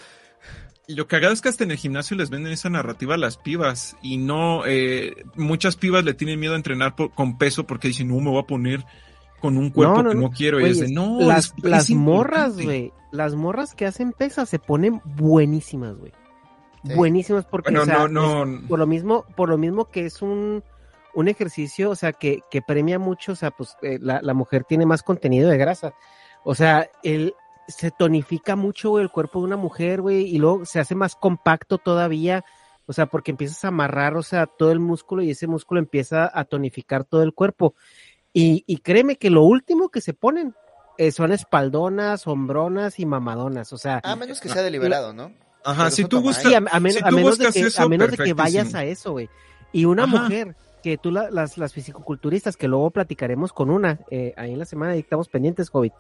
Lo 0.96 1.08
cagado 1.08 1.34
es 1.34 1.42
que 1.42 1.50
hasta 1.50 1.64
en 1.64 1.72
el 1.72 1.78
gimnasio 1.78 2.18
les 2.18 2.30
venden 2.32 2.52
esa 2.52 2.70
narrativa 2.70 3.14
a 3.14 3.18
las 3.18 3.38
pibas 3.38 3.96
y 4.02 4.18
no, 4.18 4.64
eh, 4.66 5.24
muchas 5.36 5.76
pibas 5.76 6.04
le 6.04 6.14
tienen 6.16 6.40
miedo 6.40 6.54
a 6.54 6.58
entrenar 6.58 6.96
por- 6.96 7.12
con 7.12 7.38
peso 7.38 7.66
porque 7.66 7.90
dicen, 7.90 8.08
no, 8.08 8.20
me 8.20 8.30
voy 8.32 8.40
a 8.42 8.48
poner 8.48 8.84
con 9.40 9.58
un 9.58 9.70
cuerpo 9.70 9.98
No, 9.98 10.04
no, 10.04 10.10
que 10.10 10.16
no. 10.16 10.22
no 10.22 10.32
quiero. 10.32 10.60
y 10.60 10.66
es 10.70 10.80
de, 10.80 10.90
no, 10.92 11.20
las, 11.22 11.46
es- 11.46 11.54
es 11.58 11.64
las 11.64 11.90
morras, 11.92 12.40
importante". 12.60 12.64
güey, 12.64 12.94
las 13.12 13.36
morras 13.36 13.76
que 13.76 13.86
hacen 13.86 14.14
pesas 14.14 14.50
se 14.50 14.58
ponen 14.60 15.02
buenísimas, 15.06 15.96
güey. 15.96 16.12
Sí. 16.86 16.94
Buenísimas 16.96 17.46
porque, 17.46 17.70
Bueno, 17.72 17.84
o 17.84 17.86
sea, 17.86 18.08
no, 18.08 18.44
es- 18.44 18.50
no. 18.50 18.68
por 18.68 18.80
lo 18.80 18.88
mismo, 18.88 19.26
por 19.36 19.50
lo 19.50 19.58
mismo 19.58 19.86
que 19.92 20.06
es 20.08 20.22
un, 20.24 20.64
un 21.14 21.28
ejercicio, 21.28 21.90
o 21.92 21.96
sea, 21.96 22.14
que, 22.14 22.40
que 22.50 22.62
premia 22.62 22.98
mucho, 22.98 23.34
o 23.34 23.36
sea, 23.36 23.52
pues 23.52 23.76
eh, 23.84 24.00
la, 24.02 24.22
la 24.24 24.34
mujer 24.34 24.64
tiene 24.64 24.86
más 24.86 25.04
contenido 25.04 25.50
de 25.50 25.58
grasa. 25.58 25.94
O 26.44 26.56
sea, 26.56 26.90
el, 27.04 27.36
se 27.70 27.92
tonifica 27.92 28.56
mucho 28.56 28.90
güey, 28.92 29.04
el 29.04 29.10
cuerpo 29.12 29.40
de 29.40 29.46
una 29.46 29.58
mujer, 29.58 30.02
güey, 30.02 30.24
y 30.28 30.38
luego 30.38 30.66
se 30.66 30.80
hace 30.80 30.96
más 30.96 31.16
compacto 31.16 31.78
todavía, 31.78 32.44
o 32.86 32.94
sea, 32.94 33.06
porque 33.06 33.32
empiezas 33.32 33.64
a 33.64 33.70
amarrar, 33.70 34.18
o 34.18 34.24
sea, 34.24 34.46
todo 34.48 34.72
el 34.72 34.80
músculo 34.80 35.22
y 35.22 35.32
ese 35.32 35.48
músculo 35.48 35.80
empieza 35.80 36.30
a 36.34 36.44
tonificar 36.46 37.04
todo 37.04 37.24
el 37.24 37.34
cuerpo. 37.34 37.76
Y, 38.34 38.64
y 38.68 38.78
créeme 38.78 39.16
que 39.16 39.30
lo 39.30 39.44
último 39.44 39.90
que 39.90 40.02
se 40.02 40.14
ponen 40.14 40.54
eh, 40.98 41.12
son 41.12 41.32
espaldonas, 41.32 42.28
hombronas 42.28 43.00
y 43.00 43.06
mamadonas, 43.06 43.72
o 43.74 43.78
sea, 43.78 44.02
A 44.04 44.16
menos 44.16 44.42
que 44.42 44.50
sea 44.50 44.62
deliberado, 44.62 45.14
¿no? 45.14 45.32
Ajá, 45.64 45.92
si 45.92 46.06
tú 46.06 46.22
gustas, 46.22 46.44
Sí, 46.46 46.54
a, 46.54 46.58
a 46.72 46.80
men- 46.80 46.94
si 46.94 47.00
a 47.00 47.10
tú 47.10 47.16
menos 47.16 47.38
de 47.38 47.46
buscas 47.46 47.54
que, 47.54 47.68
eso, 47.68 47.82
a 47.84 47.88
menos 47.90 48.12
de 48.12 48.18
que 48.18 48.34
vayas 48.34 48.74
a 48.76 48.84
eso, 48.86 49.12
güey. 49.12 49.30
Y 49.72 49.86
una 49.86 50.04
Ajá. 50.04 50.24
mujer 50.24 50.56
que 50.82 50.98
tú, 50.98 51.12
la- 51.12 51.30
las, 51.30 51.58
las 51.58 51.74
fisicoculturistas, 51.74 52.56
que 52.58 52.68
luego 52.68 52.90
platicaremos 52.92 53.52
con 53.54 53.70
una, 53.70 54.00
eh, 54.10 54.34
ahí 54.38 54.54
en 54.54 54.60
la 54.60 54.66
semana, 54.66 54.96
y 54.96 55.00
estamos 55.00 55.28
pendientes, 55.28 55.70
Hobbit. 55.72 55.94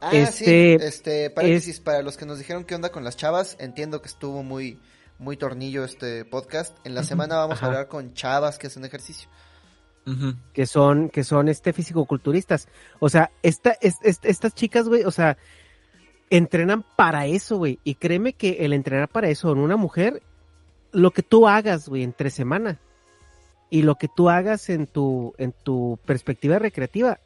Ah, 0.00 0.10
Este, 0.12 0.78
sí, 0.78 0.84
este, 0.84 1.30
paréntesis, 1.30 1.80
para 1.80 2.02
los 2.02 2.16
que 2.16 2.26
nos 2.26 2.38
dijeron 2.38 2.64
qué 2.64 2.74
onda 2.74 2.90
con 2.90 3.04
las 3.04 3.16
chavas, 3.16 3.56
entiendo 3.60 4.00
que 4.02 4.08
estuvo 4.08 4.42
muy, 4.42 4.78
muy 5.18 5.36
tornillo 5.36 5.84
este 5.84 6.24
podcast. 6.24 6.76
En 6.84 6.94
la 6.94 7.02
semana 7.02 7.36
vamos 7.36 7.56
Ajá. 7.58 7.66
a 7.66 7.68
hablar 7.68 7.88
con 7.88 8.14
chavas 8.14 8.58
que 8.58 8.68
hacen 8.68 8.84
ejercicio. 8.84 9.28
Que 10.54 10.64
son, 10.64 11.10
que 11.10 11.22
son 11.22 11.48
este 11.50 11.74
fisicoculturistas. 11.74 12.66
O 12.98 13.10
sea, 13.10 13.30
esta, 13.42 13.76
es- 13.82 13.98
es- 14.02 14.20
estas 14.22 14.54
chicas, 14.54 14.88
güey, 14.88 15.04
o 15.04 15.10
sea, 15.10 15.36
entrenan 16.30 16.82
para 16.96 17.26
eso, 17.26 17.58
güey. 17.58 17.78
Y 17.84 17.96
créeme 17.96 18.32
que 18.32 18.64
el 18.64 18.72
entrenar 18.72 19.08
para 19.08 19.28
eso 19.28 19.52
en 19.52 19.58
una 19.58 19.76
mujer, 19.76 20.22
lo 20.92 21.10
que 21.10 21.22
tú 21.22 21.46
hagas, 21.46 21.88
güey, 21.90 22.04
entre 22.04 22.30
semana 22.30 22.78
y 23.68 23.82
lo 23.82 23.96
que 23.96 24.08
tú 24.08 24.30
hagas 24.30 24.70
en 24.70 24.86
tu, 24.86 25.34
en 25.36 25.52
tu 25.52 25.98
perspectiva 26.06 26.58
recreativa, 26.58 27.20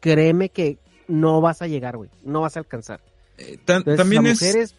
créeme 0.00 0.50
que 0.50 0.78
no 1.08 1.40
vas 1.40 1.62
a 1.62 1.66
llegar, 1.66 1.96
güey. 1.96 2.10
No 2.24 2.40
vas 2.42 2.56
a 2.56 2.60
alcanzar. 2.60 3.00
Eh, 3.38 3.58
ta- 3.64 3.76
Entonces, 3.76 3.98
también 3.98 4.26
a 4.26 4.30
es, 4.30 4.40
mujeres 4.40 4.74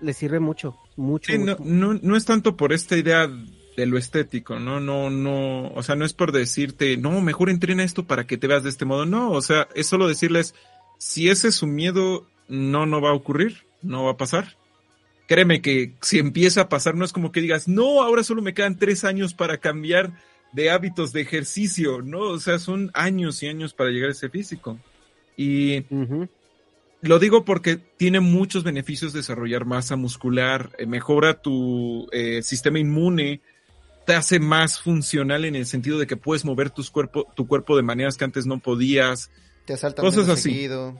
les 0.00 0.16
sirve 0.16 0.40
mucho, 0.40 0.76
mucho. 0.96 1.32
Sí, 1.32 1.38
no, 1.38 1.56
mucho. 1.56 1.62
no, 1.64 1.94
no 2.02 2.16
es 2.16 2.24
tanto 2.24 2.56
por 2.56 2.72
esta 2.72 2.96
idea 2.96 3.28
de 3.76 3.86
lo 3.86 3.98
estético, 3.98 4.58
¿no? 4.58 4.80
No, 4.80 5.10
no, 5.10 5.68
o 5.68 5.82
sea, 5.82 5.96
no 5.96 6.04
es 6.04 6.12
por 6.14 6.32
decirte, 6.32 6.96
no, 6.96 7.20
mejor 7.20 7.50
entrena 7.50 7.84
esto 7.84 8.04
para 8.04 8.26
que 8.26 8.38
te 8.38 8.46
veas 8.46 8.62
de 8.62 8.70
este 8.70 8.84
modo, 8.86 9.04
no, 9.04 9.30
o 9.32 9.42
sea, 9.42 9.68
es 9.74 9.86
solo 9.86 10.08
decirles, 10.08 10.54
si 10.98 11.28
ese 11.28 11.48
es 11.48 11.56
su 11.56 11.66
miedo, 11.66 12.26
no, 12.48 12.86
no 12.86 13.00
va 13.02 13.10
a 13.10 13.14
ocurrir, 13.14 13.64
no 13.82 14.04
va 14.04 14.12
a 14.12 14.16
pasar. 14.16 14.56
Créeme 15.28 15.60
que 15.60 15.92
si 16.00 16.18
empieza 16.18 16.62
a 16.62 16.68
pasar, 16.68 16.94
no 16.94 17.04
es 17.04 17.12
como 17.12 17.32
que 17.32 17.40
digas, 17.40 17.68
no, 17.68 18.00
ahora 18.02 18.22
solo 18.22 18.40
me 18.42 18.54
quedan 18.54 18.78
tres 18.78 19.04
años 19.04 19.34
para 19.34 19.58
cambiar 19.58 20.12
de 20.52 20.70
hábitos 20.70 21.12
de 21.12 21.20
ejercicio, 21.22 22.00
¿no? 22.00 22.20
O 22.20 22.38
sea, 22.38 22.58
son 22.58 22.90
años 22.94 23.42
y 23.42 23.48
años 23.48 23.74
para 23.74 23.90
llegar 23.90 24.08
a 24.08 24.12
ese 24.12 24.30
físico. 24.30 24.78
Y 25.36 25.84
lo 27.02 27.18
digo 27.18 27.44
porque 27.44 27.76
tiene 27.76 28.20
muchos 28.20 28.64
beneficios 28.64 29.12
desarrollar 29.12 29.64
masa 29.64 29.96
muscular, 29.96 30.70
eh, 30.78 30.86
mejora 30.86 31.40
tu 31.40 32.08
eh, 32.12 32.42
sistema 32.42 32.78
inmune, 32.78 33.40
te 34.06 34.14
hace 34.14 34.38
más 34.38 34.80
funcional 34.80 35.44
en 35.44 35.56
el 35.56 35.66
sentido 35.66 35.98
de 35.98 36.06
que 36.06 36.16
puedes 36.16 36.44
mover 36.44 36.70
tus 36.70 36.90
cuerpo, 36.90 37.26
tu 37.34 37.46
cuerpo 37.46 37.76
de 37.76 37.82
maneras 37.82 38.16
que 38.16 38.24
antes 38.24 38.46
no 38.46 38.58
podías. 38.58 39.30
Te 39.64 39.74
asaltan 39.74 40.04
Cosas 40.04 40.28
así. 40.28 40.50
seguido. 40.50 40.98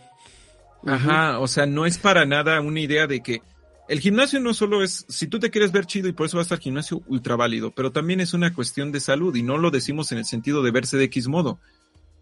Ajá, 0.85 1.39
o 1.41 1.49
sea, 1.49 1.67
no 1.67 1.87
es 1.87 1.99
para 1.99 2.27
nada 2.27 2.61
una 2.61 2.81
idea 2.81 3.07
de 3.07 3.23
que 3.23 3.43
el 3.89 4.01
gimnasio 4.01 4.41
no 4.41 4.55
solo 4.55 4.83
es, 4.83 5.05
si 5.09 5.27
tú 5.29 5.39
te 5.39 5.51
quieres 5.51 5.73
ver 5.73 5.87
chido 5.87 6.09
y 6.09 6.13
por 6.13 6.27
eso 6.27 6.37
vas 6.37 6.51
al 6.53 6.59
gimnasio, 6.59 7.03
ultra 7.07 7.37
válido, 7.37 7.71
pero 7.71 7.93
también 7.93 8.21
es 8.21 8.35
una 8.35 8.53
cuestión 8.53 8.93
de 8.93 9.01
salud 9.01 9.35
y 9.35 9.43
no 9.43 9.59
lo 9.59 9.71
decimos 9.71 10.11
en 10.13 10.19
el 10.19 10.25
sentido 10.25 10.63
de 10.63 10.71
verse 10.73 10.97
de 10.97 11.05
X 11.05 11.29
modo. 11.29 11.61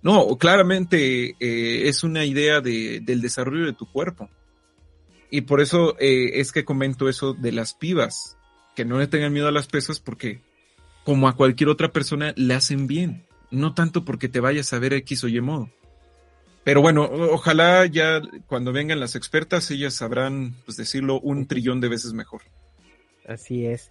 No, 0.04 0.36
claramente 0.36 1.34
eh, 1.40 1.88
es 1.88 2.04
una 2.04 2.26
idea 2.26 2.60
de, 2.60 3.00
del 3.00 3.22
desarrollo 3.22 3.64
de 3.64 3.72
tu 3.72 3.90
cuerpo. 3.90 4.28
Y 5.30 5.40
por 5.40 5.62
eso 5.62 5.96
eh, 5.98 6.38
es 6.40 6.52
que 6.52 6.64
comento 6.64 7.08
eso 7.08 7.32
de 7.32 7.50
las 7.50 7.72
pibas, 7.72 8.36
que 8.76 8.84
no 8.84 8.98
le 8.98 9.06
tengan 9.06 9.32
miedo 9.32 9.48
a 9.48 9.52
las 9.52 9.66
pesas 9.66 10.00
porque 10.00 10.42
como 11.04 11.26
a 11.26 11.34
cualquier 11.36 11.70
otra 11.70 11.90
persona 11.90 12.34
le 12.36 12.52
hacen 12.52 12.86
bien, 12.86 13.24
no 13.50 13.72
tanto 13.72 14.04
porque 14.04 14.28
te 14.28 14.40
vayas 14.40 14.74
a 14.74 14.78
ver 14.78 14.92
X 14.92 15.24
o 15.24 15.28
Y 15.28 15.40
modo. 15.40 15.70
Pero 16.64 16.82
bueno, 16.82 17.04
ojalá 17.04 17.86
ya 17.86 18.20
cuando 18.46 18.72
vengan 18.72 19.00
las 19.00 19.16
expertas, 19.16 19.70
ellas 19.70 19.94
sabrán, 19.94 20.54
pues 20.66 20.76
decirlo, 20.76 21.18
un 21.18 21.46
trillón 21.46 21.80
de 21.80 21.88
veces 21.88 22.12
mejor. 22.12 22.42
Así 23.26 23.64
es. 23.64 23.90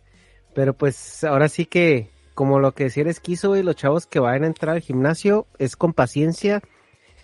Pero 0.53 0.75
pues 0.75 1.24
ahora 1.24 1.50
sí 1.50 1.66
que, 1.66 2.11
como 2.33 2.59
lo 2.59 2.73
que 2.73 2.85
decía 2.85 3.01
eres 3.01 3.19
quiso, 3.19 3.55
y 3.55 3.63
los 3.63 3.75
chavos 3.75 4.07
que 4.07 4.19
vayan 4.19 4.43
a 4.43 4.47
entrar 4.47 4.75
al 4.75 4.81
gimnasio, 4.81 5.47
es 5.59 5.75
con 5.75 5.93
paciencia, 5.93 6.61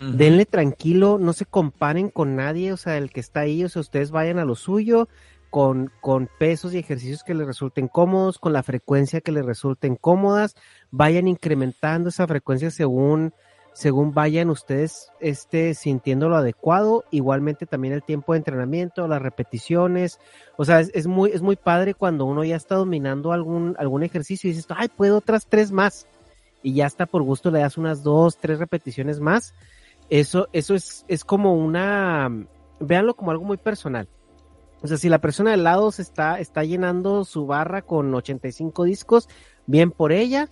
denle 0.00 0.46
tranquilo, 0.46 1.18
no 1.18 1.32
se 1.32 1.44
comparen 1.44 2.08
con 2.08 2.34
nadie, 2.34 2.72
o 2.72 2.76
sea, 2.76 2.96
el 2.96 3.10
que 3.10 3.20
está 3.20 3.40
ahí, 3.40 3.64
o 3.64 3.68
sea, 3.68 3.80
ustedes 3.80 4.10
vayan 4.10 4.38
a 4.38 4.44
lo 4.44 4.54
suyo, 4.54 5.08
con, 5.50 5.90
con 6.00 6.28
pesos 6.38 6.72
y 6.72 6.78
ejercicios 6.78 7.24
que 7.24 7.34
les 7.34 7.46
resulten 7.46 7.88
cómodos, 7.88 8.38
con 8.38 8.52
la 8.52 8.62
frecuencia 8.62 9.20
que 9.20 9.32
les 9.32 9.44
resulten 9.44 9.96
cómodas, 9.96 10.54
vayan 10.90 11.28
incrementando 11.28 12.08
esa 12.08 12.26
frecuencia 12.26 12.70
según, 12.70 13.34
según 13.72 14.12
vayan 14.12 14.50
ustedes 14.50 15.10
este, 15.20 15.74
sintiendo 15.74 16.28
lo 16.28 16.36
adecuado, 16.36 17.04
igualmente 17.10 17.66
también 17.66 17.94
el 17.94 18.02
tiempo 18.02 18.32
de 18.32 18.38
entrenamiento, 18.38 19.06
las 19.08 19.22
repeticiones, 19.22 20.18
o 20.56 20.64
sea, 20.64 20.80
es, 20.80 21.06
muy, 21.06 21.30
es 21.30 21.42
muy 21.42 21.56
padre 21.56 21.94
cuando 21.94 22.24
uno 22.24 22.44
ya 22.44 22.56
está 22.56 22.74
dominando 22.74 23.32
algún, 23.32 23.76
algún 23.78 24.02
ejercicio 24.02 24.48
y 24.48 24.52
dices, 24.52 24.66
ay, 24.76 24.88
puedo 24.88 25.18
otras 25.18 25.46
tres 25.46 25.72
más, 25.72 26.06
y 26.62 26.74
ya 26.74 26.86
está 26.86 27.06
por 27.06 27.22
gusto 27.22 27.50
le 27.50 27.60
das 27.60 27.78
unas 27.78 28.02
dos, 28.02 28.38
tres 28.38 28.58
repeticiones 28.58 29.20
más, 29.20 29.54
eso, 30.10 30.48
eso 30.52 30.74
es, 30.74 31.04
es 31.08 31.24
como 31.24 31.54
una, 31.54 32.28
véanlo 32.80 33.14
como 33.14 33.30
algo 33.30 33.44
muy 33.44 33.56
personal. 33.56 34.08
O 34.82 34.88
sea, 34.88 34.96
si 34.96 35.08
la 35.08 35.18
persona 35.18 35.50
del 35.50 35.64
lado 35.64 35.92
se 35.92 36.02
está, 36.02 36.40
está 36.40 36.64
llenando 36.64 37.24
su 37.24 37.46
barra 37.46 37.82
con 37.82 38.14
85 38.14 38.84
discos, 38.84 39.28
bien 39.66 39.90
por 39.90 40.10
ella. 40.10 40.48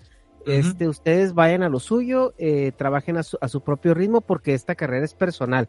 Este, 0.47 0.89
ustedes 0.89 1.35
vayan 1.35 1.63
a 1.63 1.69
lo 1.69 1.79
suyo, 1.81 2.33
eh, 2.39 2.73
trabajen 2.77 3.17
a 3.17 3.23
su, 3.23 3.37
a 3.41 3.49
su 3.49 3.61
propio 3.61 3.95
ritmo 3.95 4.21
porque 4.21 4.55
esta 4.55 4.75
carrera 4.75 5.05
es 5.05 5.15
personal. 5.15 5.69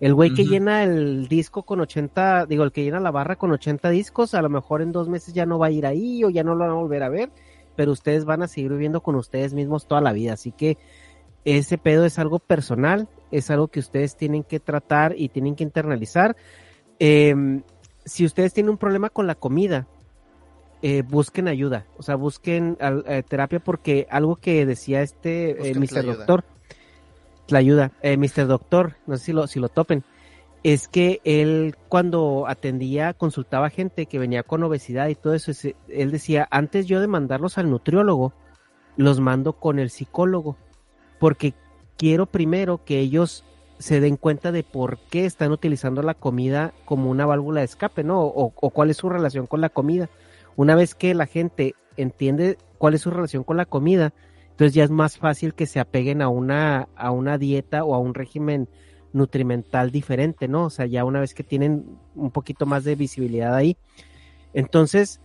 El 0.00 0.14
güey 0.14 0.32
que 0.32 0.46
llena 0.46 0.82
el 0.82 1.28
disco 1.28 1.64
con 1.64 1.80
80, 1.80 2.46
digo, 2.46 2.64
el 2.64 2.72
que 2.72 2.82
llena 2.82 3.00
la 3.00 3.10
barra 3.10 3.36
con 3.36 3.52
80 3.52 3.90
discos, 3.90 4.32
a 4.32 4.40
lo 4.40 4.48
mejor 4.48 4.80
en 4.80 4.92
dos 4.92 5.10
meses 5.10 5.34
ya 5.34 5.44
no 5.44 5.58
va 5.58 5.66
a 5.66 5.70
ir 5.70 5.84
ahí 5.84 6.24
o 6.24 6.30
ya 6.30 6.42
no 6.42 6.54
lo 6.54 6.60
van 6.60 6.70
a 6.70 6.74
volver 6.74 7.02
a 7.02 7.10
ver, 7.10 7.30
pero 7.76 7.92
ustedes 7.92 8.24
van 8.24 8.42
a 8.42 8.48
seguir 8.48 8.70
viviendo 8.70 9.02
con 9.02 9.14
ustedes 9.14 9.52
mismos 9.52 9.86
toda 9.86 10.00
la 10.00 10.14
vida. 10.14 10.32
Así 10.32 10.52
que 10.52 10.78
ese 11.44 11.76
pedo 11.76 12.06
es 12.06 12.18
algo 12.18 12.38
personal, 12.38 13.08
es 13.30 13.50
algo 13.50 13.68
que 13.68 13.80
ustedes 13.80 14.16
tienen 14.16 14.42
que 14.42 14.58
tratar 14.58 15.14
y 15.18 15.28
tienen 15.28 15.54
que 15.54 15.64
internalizar. 15.64 16.34
Eh, 16.98 17.60
si 18.06 18.24
ustedes 18.24 18.54
tienen 18.54 18.70
un 18.70 18.78
problema 18.78 19.10
con 19.10 19.26
la 19.26 19.34
comida, 19.34 19.86
eh, 20.82 21.02
busquen 21.06 21.48
ayuda, 21.48 21.84
o 21.98 22.02
sea, 22.02 22.14
busquen 22.16 22.76
al- 22.80 23.04
eh, 23.06 23.22
terapia 23.22 23.60
porque 23.60 24.06
algo 24.10 24.36
que 24.36 24.64
decía 24.66 25.02
este 25.02 25.50
eh, 25.70 25.74
Mr. 25.74 26.02
Doctor, 26.16 26.44
la 27.48 27.58
ayuda, 27.58 27.92
eh, 28.02 28.16
Mr. 28.16 28.46
Doctor, 28.46 28.96
no 29.06 29.16
sé 29.16 29.24
si 29.26 29.32
lo, 29.32 29.46
si 29.46 29.58
lo 29.60 29.68
topen, 29.68 30.04
es 30.62 30.88
que 30.88 31.20
él 31.24 31.74
cuando 31.88 32.44
atendía, 32.46 33.12
consultaba 33.14 33.70
gente 33.70 34.06
que 34.06 34.18
venía 34.18 34.42
con 34.42 34.62
obesidad 34.62 35.08
y 35.08 35.14
todo 35.14 35.34
eso, 35.34 35.52
él 35.88 36.10
decía, 36.10 36.46
antes 36.50 36.86
yo 36.86 37.00
de 37.00 37.06
mandarlos 37.08 37.58
al 37.58 37.70
nutriólogo, 37.70 38.32
los 38.96 39.20
mando 39.20 39.54
con 39.54 39.78
el 39.78 39.90
psicólogo, 39.90 40.56
porque 41.18 41.54
quiero 41.96 42.26
primero 42.26 42.84
que 42.84 42.98
ellos 43.00 43.44
se 43.78 44.00
den 44.00 44.16
cuenta 44.16 44.52
de 44.52 44.62
por 44.62 44.98
qué 45.10 45.24
están 45.24 45.52
utilizando 45.52 46.02
la 46.02 46.12
comida 46.14 46.74
como 46.84 47.10
una 47.10 47.24
válvula 47.24 47.60
de 47.60 47.64
escape, 47.66 48.04
¿no? 48.04 48.20
O, 48.22 48.52
o 48.54 48.70
cuál 48.70 48.90
es 48.90 48.98
su 48.98 49.08
relación 49.08 49.46
con 49.46 49.62
la 49.62 49.70
comida. 49.70 50.10
Una 50.60 50.74
vez 50.74 50.94
que 50.94 51.14
la 51.14 51.24
gente 51.24 51.74
entiende 51.96 52.58
cuál 52.76 52.92
es 52.92 53.00
su 53.00 53.10
relación 53.10 53.44
con 53.44 53.56
la 53.56 53.64
comida, 53.64 54.12
entonces 54.50 54.74
ya 54.74 54.84
es 54.84 54.90
más 54.90 55.16
fácil 55.16 55.54
que 55.54 55.64
se 55.64 55.80
apeguen 55.80 56.20
a 56.20 56.28
una, 56.28 56.86
a 56.96 57.12
una 57.12 57.38
dieta 57.38 57.82
o 57.82 57.94
a 57.94 57.98
un 57.98 58.12
régimen 58.12 58.68
nutrimental 59.14 59.90
diferente, 59.90 60.48
¿no? 60.48 60.66
O 60.66 60.70
sea, 60.70 60.84
ya 60.84 61.06
una 61.06 61.18
vez 61.20 61.32
que 61.32 61.44
tienen 61.44 61.96
un 62.14 62.30
poquito 62.30 62.66
más 62.66 62.84
de 62.84 62.94
visibilidad 62.94 63.54
ahí. 63.54 63.78
Entonces, 64.52 65.22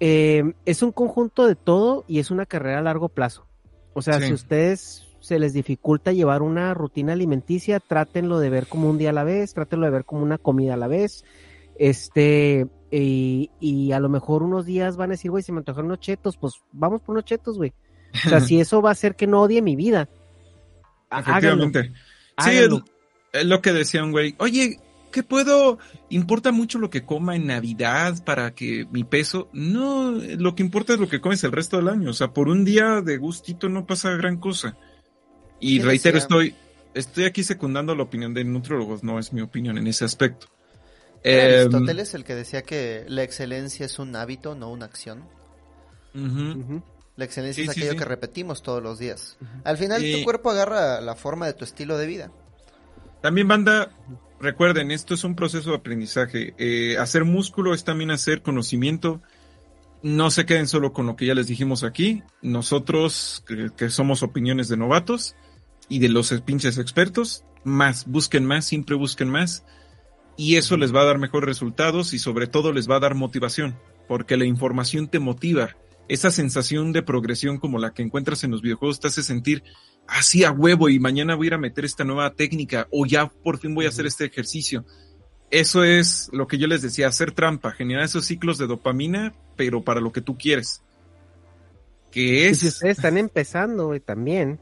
eh, 0.00 0.54
es 0.64 0.82
un 0.82 0.92
conjunto 0.92 1.46
de 1.46 1.54
todo 1.54 2.06
y 2.08 2.18
es 2.18 2.30
una 2.30 2.46
carrera 2.46 2.78
a 2.78 2.82
largo 2.82 3.10
plazo. 3.10 3.44
O 3.92 4.00
sea, 4.00 4.18
Sí. 4.20 4.28
si 4.28 4.32
ustedes 4.32 5.06
se 5.20 5.38
les 5.38 5.52
dificulta 5.52 6.12
llevar 6.12 6.40
una 6.40 6.72
rutina 6.72 7.12
alimenticia, 7.12 7.78
trátenlo 7.78 8.38
de 8.38 8.48
ver 8.48 8.66
como 8.66 8.88
un 8.88 8.96
día 8.96 9.10
a 9.10 9.12
la 9.12 9.24
vez, 9.24 9.52
trátenlo 9.52 9.84
de 9.84 9.92
ver 9.92 10.06
como 10.06 10.22
una 10.22 10.38
comida 10.38 10.72
a 10.72 10.78
la 10.78 10.86
vez. 10.86 11.26
Este, 11.78 12.66
y, 12.90 13.50
y 13.60 13.92
a 13.92 14.00
lo 14.00 14.08
mejor 14.08 14.42
unos 14.42 14.66
días 14.66 14.96
van 14.96 15.10
a 15.10 15.14
decir, 15.14 15.30
güey, 15.30 15.42
si 15.42 15.52
me 15.52 15.58
antojaron 15.58 15.86
unos 15.86 16.00
chetos, 16.00 16.36
pues 16.36 16.54
vamos 16.72 17.02
por 17.02 17.14
unos 17.14 17.24
chetos, 17.24 17.56
güey. 17.56 17.72
O 18.26 18.28
sea, 18.28 18.40
si 18.40 18.60
eso 18.60 18.80
va 18.80 18.90
a 18.90 18.92
hacer 18.92 19.16
que 19.16 19.26
no 19.26 19.42
odie 19.42 19.62
mi 19.62 19.76
vida. 19.76 20.08
háganlo, 21.10 21.66
Efectivamente. 21.66 21.92
Sí, 22.38 22.50
es, 23.32 23.44
lo 23.44 23.60
que 23.60 23.72
decía 23.72 24.02
un 24.02 24.12
güey. 24.12 24.34
Oye, 24.38 24.80
¿qué 25.12 25.22
puedo? 25.22 25.78
¿Importa 26.08 26.52
mucho 26.52 26.78
lo 26.78 26.88
que 26.88 27.04
coma 27.04 27.36
en 27.36 27.46
Navidad 27.46 28.24
para 28.24 28.54
que 28.54 28.86
mi 28.90 29.04
peso? 29.04 29.48
No, 29.52 30.12
lo 30.12 30.54
que 30.54 30.62
importa 30.62 30.94
es 30.94 31.00
lo 31.00 31.08
que 31.08 31.20
comes 31.20 31.44
el 31.44 31.52
resto 31.52 31.76
del 31.76 31.88
año. 31.88 32.10
O 32.10 32.14
sea, 32.14 32.32
por 32.32 32.48
un 32.48 32.64
día 32.64 33.02
de 33.02 33.18
gustito 33.18 33.68
no 33.68 33.86
pasa 33.86 34.10
gran 34.12 34.38
cosa. 34.38 34.76
Y 35.60 35.76
¿Quién 35.76 35.88
reitero, 35.88 36.18
estoy, 36.18 36.54
estoy 36.94 37.24
aquí 37.24 37.42
secundando 37.42 37.94
la 37.94 38.04
opinión 38.04 38.32
de 38.32 38.44
nutrólogos, 38.44 39.02
no 39.02 39.18
es 39.18 39.32
mi 39.32 39.40
opinión 39.40 39.76
en 39.76 39.88
ese 39.88 40.04
aspecto. 40.04 40.46
Era 41.24 41.48
Em, 41.48 41.60
Aristóteles 41.60 42.14
el 42.14 42.24
que 42.24 42.34
decía 42.34 42.62
que 42.62 43.04
la 43.08 43.22
excelencia 43.22 43.86
es 43.86 43.98
un 43.98 44.14
hábito, 44.16 44.54
no 44.54 44.70
una 44.70 44.84
acción. 44.86 45.24
La 47.16 47.24
excelencia 47.24 47.62
Sí, 47.64 47.70
es 47.70 47.76
aquello 47.76 47.92
sí. 47.92 47.96
que 47.98 48.04
repetimos 48.04 48.62
todos 48.62 48.82
los 48.82 48.98
días. 48.98 49.36
Al 49.64 49.76
final 49.76 50.04
Y- 50.04 50.18
tu 50.18 50.24
cuerpo 50.24 50.50
agarra 50.50 51.00
la 51.00 51.14
forma 51.16 51.46
de 51.46 51.52
tu 51.54 51.64
estilo 51.64 51.98
de 51.98 52.06
vida. 52.06 52.30
También 53.22 53.48
banda, 53.48 53.90
recuerden, 54.40 54.90
esto 54.92 55.14
es 55.14 55.24
un 55.24 55.34
proceso 55.34 55.70
de 55.70 55.76
aprendizaje. 55.76 56.54
Eh, 56.58 56.96
hacer 56.98 57.24
músculo 57.24 57.74
es 57.74 57.82
también 57.84 58.10
hacer 58.12 58.42
conocimiento. 58.42 59.20
No 60.02 60.30
se 60.30 60.46
queden 60.46 60.68
solo 60.68 60.92
con 60.92 61.06
lo 61.06 61.16
que 61.16 61.26
ya 61.26 61.34
les 61.34 61.48
dijimos 61.48 61.82
aquí. 61.82 62.22
Nosotros, 62.40 63.42
que, 63.46 63.70
que 63.76 63.90
somos 63.90 64.22
opiniones 64.22 64.68
de 64.68 64.76
novatos 64.76 65.34
y 65.88 65.98
de 65.98 66.08
los 66.08 66.30
pinches 66.42 66.78
expertos, 66.78 67.44
más, 67.64 68.06
busquen 68.06 68.44
más, 68.44 68.64
siempre 68.64 68.94
busquen 68.94 69.28
más. 69.28 69.64
Y 70.38 70.54
eso 70.54 70.76
les 70.76 70.94
va 70.94 71.02
a 71.02 71.04
dar 71.04 71.18
mejores 71.18 71.48
resultados 71.48 72.14
y 72.14 72.20
sobre 72.20 72.46
todo 72.46 72.72
les 72.72 72.88
va 72.88 72.96
a 72.96 73.00
dar 73.00 73.16
motivación, 73.16 73.76
porque 74.06 74.36
la 74.36 74.44
información 74.44 75.08
te 75.08 75.18
motiva. 75.18 75.76
Esa 76.06 76.30
sensación 76.30 76.92
de 76.92 77.02
progresión 77.02 77.58
como 77.58 77.78
la 77.78 77.92
que 77.92 78.02
encuentras 78.02 78.44
en 78.44 78.52
los 78.52 78.62
videojuegos 78.62 79.00
te 79.00 79.08
hace 79.08 79.24
sentir 79.24 79.64
así 80.06 80.44
a 80.44 80.52
huevo 80.52 80.88
y 80.88 81.00
mañana 81.00 81.34
voy 81.34 81.46
a 81.46 81.48
ir 81.48 81.54
a 81.54 81.58
meter 81.58 81.84
esta 81.84 82.04
nueva 82.04 82.32
técnica 82.34 82.86
o 82.92 83.04
ya 83.04 83.26
por 83.26 83.58
fin 83.58 83.74
voy 83.74 83.86
a 83.86 83.88
hacer 83.88 84.06
este 84.06 84.26
ejercicio. 84.26 84.86
Eso 85.50 85.82
es 85.82 86.30
lo 86.32 86.46
que 86.46 86.56
yo 86.56 86.68
les 86.68 86.82
decía, 86.82 87.08
hacer 87.08 87.32
trampa, 87.32 87.72
generar 87.72 88.04
esos 88.04 88.24
ciclos 88.24 88.58
de 88.58 88.68
dopamina, 88.68 89.34
pero 89.56 89.82
para 89.82 90.00
lo 90.00 90.12
que 90.12 90.20
tú 90.20 90.38
quieres. 90.38 90.82
Que 92.12 92.20
Y 92.20 92.42
es... 92.44 92.60
si 92.60 92.68
ustedes 92.68 92.98
están 92.98 93.18
empezando 93.18 93.98
también, 94.00 94.60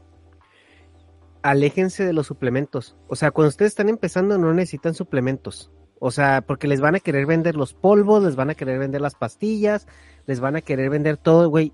aléjense 1.47 2.05
de 2.05 2.11
los 2.11 2.27
suplementos. 2.27 2.97
O 3.07 3.15
sea, 3.15 3.31
cuando 3.31 3.47
ustedes 3.49 3.71
están 3.71 3.87
empezando 3.87 4.37
no 4.37 4.53
necesitan 4.53 4.93
suplementos. 4.93 5.71
O 5.97 6.11
sea, 6.11 6.41
porque 6.41 6.67
les 6.67 6.81
van 6.81 6.95
a 6.95 6.99
querer 6.99 7.25
vender 7.25 7.55
los 7.55 7.73
polvos, 7.73 8.21
les 8.21 8.35
van 8.35 8.49
a 8.49 8.55
querer 8.55 8.79
vender 8.79 8.99
las 8.99 9.15
pastillas, 9.15 9.87
les 10.25 10.41
van 10.41 10.57
a 10.57 10.61
querer 10.61 10.89
vender 10.89 11.15
todo, 11.15 11.49
güey. 11.49 11.71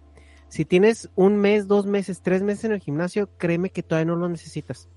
si 0.48 0.64
tienes 0.64 1.10
un 1.16 1.38
mes, 1.38 1.68
dos 1.68 1.88
meses, 1.88 2.22
tres 2.22 2.44
meses 2.44 2.66
en 2.66 2.74
el 2.74 2.82
gimnasio, 2.82 3.28
créeme 3.40 3.72
que 3.72 3.82
todavía 3.82 4.14
no 4.14 4.16
lo 4.16 4.30
necesitas. 4.30 4.88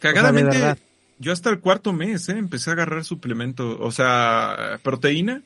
Cagadamente, 0.00 0.76
yo 1.18 1.32
hasta 1.32 1.48
el 1.48 1.60
cuarto 1.60 1.94
mes, 1.94 2.28
¿eh? 2.28 2.36
Empecé 2.36 2.68
a 2.68 2.74
agarrar 2.74 3.04
suplemento, 3.04 3.80
o 3.80 3.90
sea, 3.90 4.78
proteína 4.82 5.42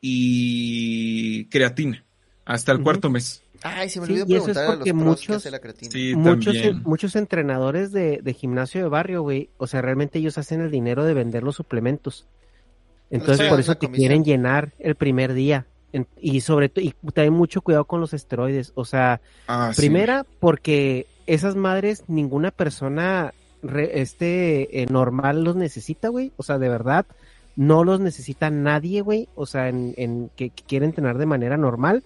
y 0.00 1.46
creatina. 1.46 2.04
Hasta 2.44 2.70
el 2.70 2.80
cuarto 2.80 3.10
mes. 3.10 3.42
Ay, 3.62 3.88
se 3.88 4.00
me 4.00 4.06
Sí, 4.06 4.12
olvidó 4.12 4.26
y 4.28 4.34
eso 4.36 4.50
es 4.50 4.56
preguntar 4.58 4.82
a 4.82 4.86
los 4.86 4.94
muchos- 4.94 5.36
hace 5.36 5.50
la 5.50 5.58
creatina. 5.58 5.90
Sí, 5.90 6.14
muchos, 6.14 6.54
muchos 6.84 7.16
entrenadores 7.16 7.90
de, 7.92 8.20
de 8.22 8.34
gimnasio 8.34 8.82
de 8.82 8.88
barrio, 8.88 9.22
güey, 9.22 9.50
o 9.58 9.66
sea, 9.66 9.82
realmente 9.82 10.18
ellos 10.20 10.38
hacen 10.38 10.60
el 10.60 10.70
dinero 10.70 11.04
de 11.04 11.14
vender 11.14 11.42
los 11.42 11.56
suplementos. 11.56 12.26
Entonces, 13.10 13.48
por 13.48 13.58
eso 13.58 13.74
te 13.74 13.86
comisión. 13.86 14.00
quieren 14.02 14.24
llenar 14.24 14.72
el 14.78 14.94
primer 14.94 15.32
día. 15.32 15.66
En- 15.92 16.06
y 16.20 16.40
sobre 16.42 16.68
todo, 16.68 16.84
y 16.84 16.92
también 17.14 17.32
mucho 17.32 17.62
cuidado 17.62 17.86
con 17.86 18.00
los 18.00 18.12
esteroides. 18.12 18.72
O 18.74 18.84
sea, 18.84 19.20
Ah, 19.46 19.72
sí. 19.74 19.80
primera, 19.80 20.26
porque 20.38 21.06
esas 21.26 21.56
madres, 21.56 22.04
ninguna 22.06 22.50
persona 22.50 23.32
re- 23.62 24.00
este 24.02 24.82
eh, 24.82 24.86
normal 24.90 25.42
los 25.44 25.56
necesita, 25.56 26.08
güey. 26.08 26.30
O 26.36 26.42
sea, 26.42 26.58
de 26.58 26.68
verdad, 26.68 27.06
no 27.56 27.82
los 27.84 27.98
necesita 28.00 28.50
nadie, 28.50 29.00
güey. 29.00 29.28
O 29.34 29.46
sea, 29.46 29.68
en, 29.70 29.94
en 29.96 30.30
que, 30.36 30.50
que 30.50 30.62
quiere 30.64 30.84
entrenar 30.84 31.16
de 31.16 31.26
manera 31.26 31.56
normal. 31.56 32.04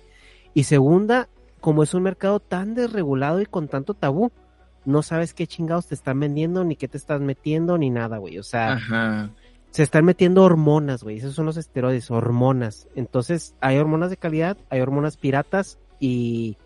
Y 0.55 0.65
segunda, 0.65 1.29
como 1.63 1.83
es 1.83 1.95
un 1.95 2.03
mercado 2.03 2.41
tan 2.41 2.75
desregulado 2.75 3.41
y 3.41 3.47
con 3.47 3.69
tanto 3.69 3.95
tabú, 3.95 4.33
no 4.85 5.03
sabes 5.03 5.33
qué 5.33 5.47
chingados 5.47 5.87
te 5.87 5.95
están 5.95 6.21
vendiendo, 6.21 6.65
ni 6.65 6.77
qué 6.77 6.89
te 6.89 6.99
estás 6.99 7.21
metiendo, 7.21 7.79
ni 7.79 7.89
nada, 7.89 8.19
güey. 8.19 8.39
O 8.39 8.43
sea, 8.43 8.73
Ajá. 8.75 9.31
se 9.71 9.85
están 9.85 10.05
metiendo 10.05 10.43
hormonas, 10.43 11.05
güey. 11.05 11.19
Esos 11.19 11.35
son 11.35 11.47
los 11.47 11.57
esteroides, 11.57 12.11
hormonas. 12.11 12.89
Entonces, 12.97 13.55
hay 13.61 13.79
hormonas 13.79 14.11
de 14.11 14.17
calidad, 14.17 14.59
hay 14.71 14.81
hormonas 14.81 15.17
piratas 15.17 15.79
y 16.01 16.59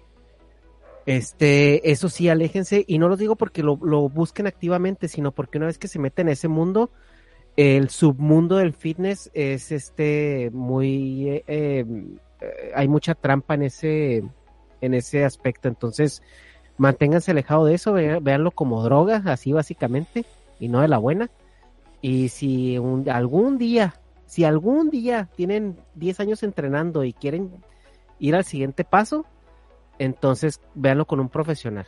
este, 1.05 1.93
eso 1.93 2.09
sí, 2.09 2.31
aléjense. 2.31 2.85
Y 2.89 2.97
no 2.99 3.11
lo 3.11 3.19
digo 3.19 3.37
porque 3.37 3.63
lo, 3.63 3.79
lo 3.83 4.09
busquen 4.09 4.47
activamente, 4.47 5.09
sino 5.09 5.31
porque 5.31 5.59
una 5.59 5.67
vez 5.67 5.77
que 5.77 5.89
se 5.89 5.99
meten 5.99 6.29
en 6.29 6.33
ese 6.33 6.49
mundo, 6.49 6.91
el 7.57 7.91
submundo 7.91 8.57
del 8.57 8.73
fitness 8.73 9.31
es 9.35 9.73
este 9.73 10.51
muy 10.53 11.29
eh, 11.29 11.45
eh, 11.47 11.85
eh, 12.41 12.73
hay 12.75 12.87
mucha 12.87 13.15
trampa 13.15 13.55
en 13.55 13.63
ese 13.63 14.25
en 14.87 14.95
ese 14.95 15.25
aspecto. 15.25 15.69
Entonces, 15.69 16.23
manténganse 16.79 17.31
alejado 17.33 17.65
de 17.67 17.75
eso, 17.75 17.93
ve- 17.93 18.19
véanlo 18.21 18.51
como 18.51 18.83
droga, 18.83 19.23
así 19.27 19.53
básicamente, 19.53 20.25
y 20.59 20.69
no 20.69 20.81
de 20.81 20.89
la 20.89 20.99
buena. 20.99 21.31
Y 22.03 22.29
si 22.29 22.79
un- 22.79 23.09
algún 23.09 23.59
día, 23.59 23.95
si 24.27 24.45
algún 24.45 24.91
día 24.91 25.29
tienen 25.37 25.79
10 25.95 26.21
años 26.21 26.43
entrenando 26.43 27.05
y 27.05 27.13
quieren 27.13 27.51
ir 28.19 28.35
al 28.35 28.45
siguiente 28.45 28.85
paso, 28.85 29.25
entonces 29.99 30.61
véanlo 30.75 31.07
con 31.07 31.21
un 31.21 31.29
profesional. 31.29 31.87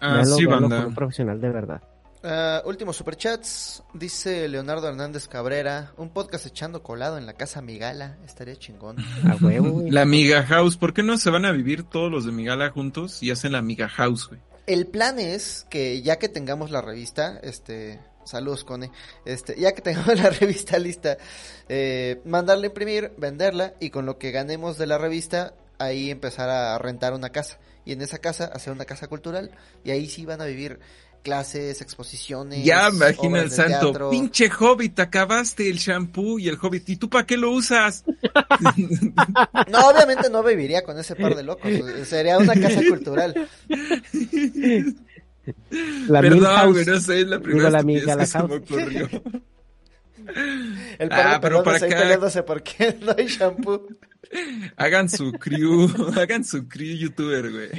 Ah, 0.00 0.14
Véanlo- 0.16 0.36
sí, 0.36 0.46
véanlo 0.46 0.68
con 0.68 0.86
un 0.86 0.94
profesional 0.94 1.40
de 1.40 1.50
verdad. 1.50 1.82
Ah, 2.28 2.60
últimos 2.64 2.96
superchats, 2.96 3.84
dice 3.94 4.48
Leonardo 4.48 4.88
Hernández 4.88 5.28
Cabrera, 5.28 5.92
un 5.96 6.08
podcast 6.10 6.44
echando 6.44 6.82
colado 6.82 7.18
en 7.18 7.24
la 7.24 7.34
casa 7.34 7.62
Migala, 7.62 8.18
estaría 8.26 8.56
chingón. 8.56 8.96
A 9.30 9.36
huevo, 9.36 9.70
güey. 9.70 9.92
La 9.92 10.04
Miga 10.04 10.42
House, 10.42 10.76
¿por 10.76 10.92
qué 10.92 11.04
no 11.04 11.18
se 11.18 11.30
van 11.30 11.44
a 11.44 11.52
vivir 11.52 11.84
todos 11.84 12.10
los 12.10 12.26
de 12.26 12.32
Migala 12.32 12.70
juntos 12.70 13.22
y 13.22 13.30
hacen 13.30 13.52
la 13.52 13.62
Miga 13.62 13.88
House, 13.88 14.26
güey? 14.26 14.40
El 14.66 14.88
plan 14.88 15.20
es 15.20 15.66
que 15.70 16.02
ya 16.02 16.18
que 16.18 16.28
tengamos 16.28 16.72
la 16.72 16.82
revista, 16.82 17.38
este, 17.44 18.00
saludos 18.24 18.64
Cone, 18.64 18.90
este, 19.24 19.54
ya 19.56 19.70
que 19.70 19.82
tengamos 19.82 20.20
la 20.20 20.30
revista 20.30 20.80
lista, 20.80 21.18
eh, 21.68 22.20
mandarla 22.24 22.64
a 22.64 22.66
imprimir, 22.66 23.12
venderla 23.18 23.74
y 23.78 23.90
con 23.90 24.04
lo 24.04 24.18
que 24.18 24.32
ganemos 24.32 24.78
de 24.78 24.88
la 24.88 24.98
revista, 24.98 25.54
ahí 25.78 26.10
empezar 26.10 26.50
a 26.50 26.76
rentar 26.78 27.14
una 27.14 27.30
casa 27.30 27.60
y 27.86 27.92
en 27.92 28.02
esa 28.02 28.18
casa 28.18 28.46
hacer 28.46 28.72
una 28.72 28.84
casa 28.84 29.06
cultural 29.06 29.52
y 29.84 29.92
ahí 29.92 30.08
sí 30.08 30.26
van 30.26 30.42
a 30.42 30.44
vivir 30.44 30.80
clases, 31.26 31.80
exposiciones. 31.80 32.64
Ya, 32.64 32.88
imagina 32.88 33.40
el 33.40 33.50
santo. 33.50 33.90
teatro. 33.90 34.10
Pinche 34.10 34.48
hobbit, 34.48 34.98
acabaste 35.00 35.68
el 35.68 35.78
shampoo 35.78 36.38
y 36.38 36.46
el 36.48 36.56
hobbit. 36.60 36.88
¿Y 36.90 36.96
tú 36.96 37.10
para 37.10 37.26
qué 37.26 37.36
lo 37.36 37.50
usas? 37.50 38.04
No, 39.70 39.88
obviamente 39.88 40.30
no 40.30 40.42
viviría 40.42 40.82
con 40.82 40.98
ese 40.98 41.14
par 41.16 41.34
de 41.34 41.42
locos, 41.42 41.70
sería 42.04 42.38
una 42.38 42.54
casa 42.54 42.80
cultural. 42.88 43.48
La 46.08 46.20
Perdón, 46.20 46.38
Milhouse. 46.40 46.72
güey, 46.72 46.84
no 46.86 47.00
sé, 47.00 47.20
es 47.20 47.26
la 47.28 47.36
Digo, 47.38 47.42
primera 47.42 47.70
la 47.70 47.82
que 48.18 48.26
se 48.26 48.42
me 48.42 48.54
ocurrió. 48.56 49.08
El 50.98 51.08
par 51.08 51.26
Ah, 51.26 51.32
de 51.34 51.40
pero 51.40 51.62
para 51.62 51.76
acá- 51.76 51.86
peleándose 51.88 52.42
porque 52.42 52.96
no 53.00 53.14
hay 53.16 53.26
shampoo. 53.26 53.86
Hagan 54.76 55.08
su 55.08 55.30
crew, 55.32 55.88
hagan 56.16 56.44
su 56.44 56.66
crew 56.68 56.96
youtuber, 56.96 57.50
güey. 57.52 57.70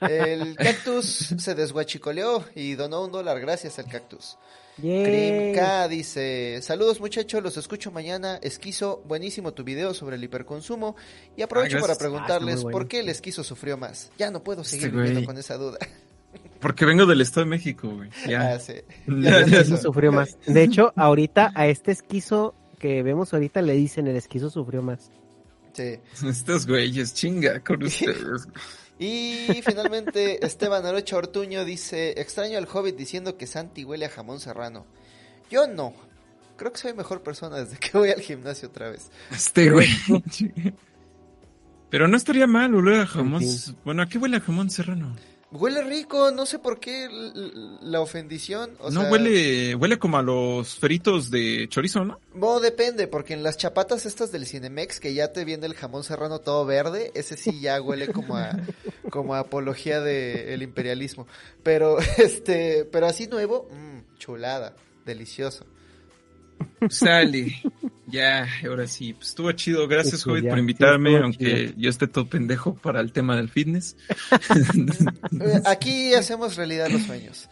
El 0.00 0.56
cactus 0.56 1.06
se 1.38 1.54
desguachicoleó 1.54 2.44
y 2.54 2.74
donó 2.74 3.04
un 3.04 3.12
dólar 3.12 3.40
gracias 3.40 3.78
al 3.78 3.86
cactus. 3.86 4.36
Cream 4.76 5.54
K 5.54 5.86
dice, 5.88 6.60
saludos 6.62 6.98
muchachos, 7.00 7.42
los 7.42 7.56
escucho 7.56 7.90
mañana. 7.90 8.38
Esquizo, 8.42 9.02
buenísimo 9.06 9.52
tu 9.52 9.64
video 9.64 9.92
sobre 9.92 10.16
el 10.16 10.24
hiperconsumo. 10.24 10.96
Y 11.36 11.42
aprovecho 11.42 11.76
Ah, 11.76 11.80
para 11.80 11.94
gracias. 11.94 11.98
preguntarles 11.98 12.56
Ah, 12.60 12.62
bueno. 12.62 12.78
por 12.78 12.88
qué 12.88 13.00
el 13.00 13.08
esquizo 13.10 13.44
sufrió 13.44 13.76
más. 13.76 14.10
Ya 14.18 14.30
no 14.30 14.42
puedo 14.42 14.64
seguir 14.64 14.86
Este 14.86 14.96
viviendo 14.98 15.26
con 15.26 15.36
esa 15.38 15.56
duda. 15.56 15.78
Porque 16.60 16.84
vengo 16.86 17.04
del 17.06 17.20
Estado 17.20 17.44
de 17.44 17.50
México, 17.50 17.88
güey. 17.90 18.08
Ya. 18.28 18.52
Ah, 18.54 18.58
sí. 18.58 18.74
Ya, 19.06 19.40
Ya, 19.40 19.46
ya, 19.46 19.58
Esquizo 19.60 19.76
sufrió 19.82 20.10
más. 20.12 20.38
De 20.46 20.62
hecho, 20.62 20.92
ahorita 20.96 21.52
a 21.54 21.66
este 21.66 21.92
esquizo 21.92 22.54
que 22.78 23.02
vemos 23.02 23.32
ahorita 23.34 23.60
le 23.62 23.74
dicen 23.74 24.06
el 24.06 24.16
esquizo 24.16 24.48
sufrió 24.48 24.80
más. 24.80 25.10
Sí. 25.74 25.98
Estos 26.26 26.66
güeyes, 26.66 27.12
chinga 27.14 27.60
con 27.60 27.82
ustedes. 27.82 28.46
Y 29.02 29.62
finalmente 29.62 30.44
Esteban 30.46 30.86
Arocha 30.86 31.16
Ortuño 31.16 31.64
dice, 31.64 32.20
extraño 32.20 32.56
al 32.56 32.68
hobbit 32.72 32.96
diciendo 32.96 33.36
que 33.36 33.48
Santi 33.48 33.84
huele 33.84 34.06
a 34.06 34.08
jamón 34.08 34.38
serrano. 34.38 34.86
Yo 35.50 35.66
no. 35.66 35.92
Creo 36.56 36.72
que 36.72 36.78
soy 36.78 36.94
mejor 36.94 37.22
persona 37.22 37.56
desde 37.56 37.78
que 37.78 37.98
voy 37.98 38.10
al 38.10 38.20
gimnasio 38.20 38.68
otra 38.68 38.90
vez. 38.90 39.10
Este 39.32 39.70
güey. 39.70 39.88
Pero 41.90 42.06
no 42.06 42.16
estaría 42.16 42.46
mal 42.46 42.74
oler 42.74 43.00
a 43.00 43.06
jamón. 43.06 43.42
Bueno, 43.84 44.02
¿a 44.02 44.06
qué 44.06 44.18
huele 44.18 44.36
a 44.36 44.40
jamón 44.40 44.70
serrano? 44.70 45.16
Huele 45.52 45.82
rico, 45.82 46.30
no 46.30 46.46
sé 46.46 46.58
por 46.58 46.80
qué 46.80 47.08
la 47.82 48.00
ofendición. 48.00 48.70
O 48.80 48.90
no 48.90 49.02
sea, 49.02 49.10
huele, 49.10 49.74
huele 49.74 49.98
como 49.98 50.16
a 50.16 50.22
los 50.22 50.76
fritos 50.76 51.30
de 51.30 51.68
chorizo, 51.68 52.06
¿no? 52.06 52.20
No, 52.34 52.58
depende, 52.58 53.06
porque 53.06 53.34
en 53.34 53.42
las 53.42 53.58
chapatas 53.58 54.06
estas 54.06 54.32
del 54.32 54.46
Cinemex, 54.46 54.98
que 54.98 55.12
ya 55.12 55.32
te 55.32 55.44
viene 55.44 55.66
el 55.66 55.74
jamón 55.74 56.04
serrano 56.04 56.38
todo 56.38 56.64
verde, 56.64 57.12
ese 57.14 57.36
sí 57.36 57.60
ya 57.60 57.82
huele 57.82 58.08
como 58.08 58.36
a, 58.36 58.56
como 59.10 59.34
a 59.34 59.40
apología 59.40 60.00
del 60.00 60.62
imperialismo. 60.62 61.26
Pero, 61.62 61.98
este, 62.16 62.86
pero 62.86 63.06
así 63.06 63.26
nuevo, 63.26 63.68
mmm, 63.70 64.16
chulada, 64.18 64.74
delicioso. 65.04 65.66
Sale. 66.88 67.54
Ya, 68.06 68.46
ahora 68.66 68.86
sí. 68.86 69.14
Pues 69.14 69.28
estuvo 69.30 69.50
chido. 69.52 69.88
Gracias, 69.88 70.26
Hobbit, 70.26 70.44
ya, 70.44 70.50
por 70.50 70.58
invitarme, 70.58 71.16
aunque 71.18 71.68
chido. 71.68 71.72
yo 71.78 71.90
esté 71.90 72.06
todo 72.06 72.26
pendejo 72.26 72.74
para 72.74 73.00
el 73.00 73.12
tema 73.12 73.36
del 73.36 73.48
fitness. 73.48 73.96
Eh, 75.40 75.62
Aquí 75.64 76.14
hacemos 76.14 76.56
realidad 76.56 76.88
los 76.90 77.02
sueños. 77.02 77.48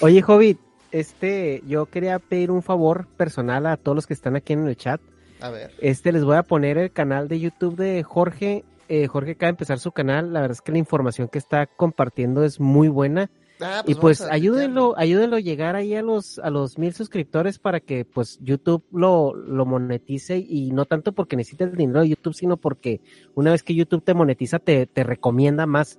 Oye, 0.00 0.22
Hobbit, 0.26 0.58
este, 0.92 1.62
yo 1.66 1.86
quería 1.86 2.18
pedir 2.18 2.50
un 2.50 2.62
favor 2.62 3.06
personal 3.16 3.66
a 3.66 3.76
todos 3.76 3.96
los 3.96 4.06
que 4.06 4.14
están 4.14 4.36
aquí 4.36 4.52
en 4.52 4.66
el 4.66 4.76
chat. 4.76 5.00
A 5.40 5.50
ver. 5.50 5.72
Este, 5.80 6.12
les 6.12 6.24
voy 6.24 6.36
a 6.36 6.42
poner 6.42 6.78
el 6.78 6.90
canal 6.92 7.28
de 7.28 7.40
YouTube 7.40 7.76
de 7.76 8.02
Jorge. 8.02 8.64
Eh, 8.88 9.06
Jorge 9.06 9.32
acaba 9.32 9.48
de 9.48 9.50
empezar 9.54 9.78
su 9.78 9.92
canal. 9.92 10.32
La 10.32 10.40
verdad 10.40 10.56
es 10.56 10.60
que 10.62 10.72
la 10.72 10.78
información 10.78 11.28
que 11.28 11.38
está 11.38 11.66
compartiendo 11.66 12.44
es 12.44 12.60
muy 12.60 12.88
buena. 12.88 13.30
Ah, 13.60 13.82
y 13.86 13.94
pues 13.94 14.20
a 14.20 14.32
ayúdenlo, 14.32 14.94
ayúdenlo 14.96 15.36
a 15.36 15.40
llegar 15.40 15.74
ahí 15.74 15.94
a 15.94 16.02
los, 16.02 16.38
a 16.38 16.50
los 16.50 16.78
mil 16.78 16.92
suscriptores 16.94 17.58
para 17.58 17.80
que 17.80 18.04
pues 18.04 18.38
YouTube 18.40 18.84
lo, 18.92 19.34
lo 19.34 19.66
monetice 19.66 20.38
y 20.38 20.70
no 20.70 20.84
tanto 20.84 21.12
porque 21.12 21.36
necesite 21.36 21.64
el 21.64 21.76
dinero 21.76 22.00
de 22.00 22.10
YouTube, 22.10 22.34
sino 22.34 22.56
porque 22.56 23.00
una 23.34 23.50
vez 23.50 23.62
que 23.62 23.74
YouTube 23.74 24.04
te 24.04 24.14
monetiza 24.14 24.58
te, 24.58 24.86
te 24.86 25.02
recomienda 25.02 25.66
más. 25.66 25.98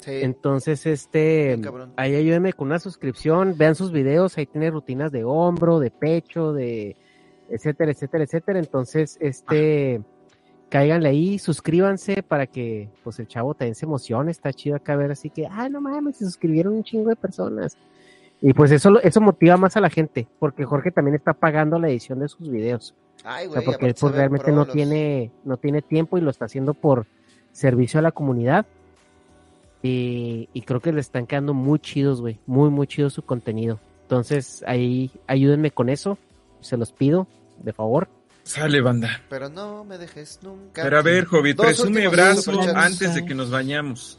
Sí. 0.00 0.12
Entonces, 0.22 0.86
este, 0.86 1.58
cabrón. 1.60 1.92
ahí 1.96 2.14
ayúdenme 2.14 2.52
con 2.52 2.68
una 2.68 2.78
suscripción, 2.78 3.56
vean 3.56 3.74
sus 3.74 3.90
videos, 3.90 4.38
ahí 4.38 4.46
tiene 4.46 4.70
rutinas 4.70 5.10
de 5.10 5.24
hombro, 5.24 5.80
de 5.80 5.90
pecho, 5.90 6.52
de 6.52 6.96
etcétera, 7.48 7.90
etcétera, 7.90 8.24
etcétera. 8.24 8.58
Entonces, 8.58 9.16
este, 9.20 10.02
cáiganle 10.68 11.08
ahí, 11.08 11.38
suscríbanse 11.38 12.22
para 12.22 12.46
que, 12.46 12.88
pues, 13.04 13.18
el 13.18 13.26
chavo 13.28 13.54
también 13.54 13.74
se 13.74 13.86
emocione, 13.86 14.30
está 14.30 14.52
chido 14.52 14.76
acá 14.76 14.96
ver 14.96 15.10
así 15.10 15.30
que, 15.30 15.46
ah, 15.46 15.68
no 15.68 15.80
mames, 15.80 16.16
se 16.16 16.24
suscribieron 16.24 16.74
un 16.74 16.84
chingo 16.84 17.08
de 17.08 17.16
personas. 17.16 17.76
Y 18.40 18.52
pues 18.52 18.70
eso, 18.70 19.00
eso 19.00 19.20
motiva 19.20 19.56
más 19.56 19.76
a 19.76 19.80
la 19.80 19.90
gente, 19.90 20.28
porque 20.38 20.64
Jorge 20.64 20.92
también 20.92 21.16
está 21.16 21.32
pagando 21.32 21.78
la 21.78 21.88
edición 21.88 22.20
de 22.20 22.28
sus 22.28 22.48
videos. 22.48 22.94
Ay, 23.24 23.48
O 23.48 23.50
sea, 23.52 23.60
güey, 23.62 23.64
porque 23.72 23.86
él 23.86 23.94
pues, 23.98 24.14
realmente 24.14 24.52
no 24.52 24.64
los- 24.64 24.72
tiene, 24.72 25.32
no 25.44 25.56
tiene 25.56 25.82
tiempo 25.82 26.18
y 26.18 26.20
lo 26.20 26.30
está 26.30 26.44
haciendo 26.44 26.72
por 26.74 27.06
servicio 27.50 27.98
a 27.98 28.02
la 28.02 28.12
comunidad. 28.12 28.64
Y, 29.82 30.48
y 30.52 30.62
creo 30.62 30.80
que 30.80 30.92
le 30.92 31.00
están 31.00 31.26
quedando 31.26 31.54
muy 31.54 31.78
chidos, 31.78 32.20
güey. 32.20 32.38
Muy, 32.46 32.70
muy 32.70 32.86
chido 32.86 33.10
su 33.10 33.22
contenido. 33.22 33.78
Entonces, 34.02 34.64
ahí 34.66 35.10
ayúdenme 35.26 35.70
con 35.70 35.88
eso. 35.88 36.18
Se 36.60 36.76
los 36.76 36.92
pido, 36.92 37.26
de 37.62 37.72
favor. 37.72 38.08
Sale, 38.48 38.80
banda. 38.80 39.20
Pero 39.28 39.50
no 39.50 39.84
me 39.84 39.98
dejes 39.98 40.38
nunca. 40.42 40.82
Pero 40.82 40.98
a 40.98 41.02
ver, 41.02 41.26
Dos 41.28 41.54
presume 41.54 42.08
brazo 42.08 42.58
antes 42.74 43.14
de 43.14 43.26
que 43.26 43.34
nos 43.34 43.50
bañamos. 43.50 44.18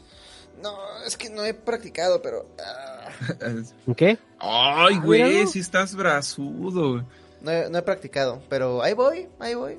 No, 0.62 0.76
es 1.04 1.16
que 1.16 1.30
no 1.30 1.44
he 1.44 1.52
practicado, 1.52 2.22
pero... 2.22 2.46
ah, 2.64 3.08
¿En 3.40 3.94
qué? 3.96 4.18
Ay, 4.38 4.94
Ah, 4.98 5.00
güey, 5.02 5.46
si 5.48 5.58
estás 5.58 5.96
brazudo. 5.96 7.04
no, 7.40 7.50
he, 7.50 7.68
no 7.70 7.78
he 7.78 7.82
practicado, 7.82 8.40
pero 8.48 8.82
ahí 8.84 8.94
voy, 8.94 9.26
ahí 9.40 9.54
voy. 9.54 9.78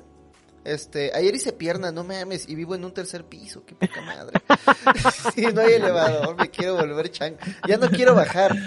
Este, 0.64 1.12
ayer 1.16 1.34
hice 1.34 1.52
pierna, 1.54 1.90
no 1.90 2.04
mames, 2.04 2.46
y 2.48 2.54
vivo 2.54 2.74
en 2.74 2.84
un 2.84 2.92
tercer 2.92 3.24
piso, 3.24 3.64
qué 3.64 3.74
poca 3.74 4.02
madre. 4.02 4.38
sí, 5.34 5.46
no 5.54 5.62
hay 5.62 5.72
elevador, 5.74 6.36
me 6.36 6.50
quiero 6.50 6.76
volver 6.76 7.10
chan. 7.10 7.36
Ya 7.66 7.78
no 7.78 7.88
quiero 7.88 8.14
bajar. 8.14 8.54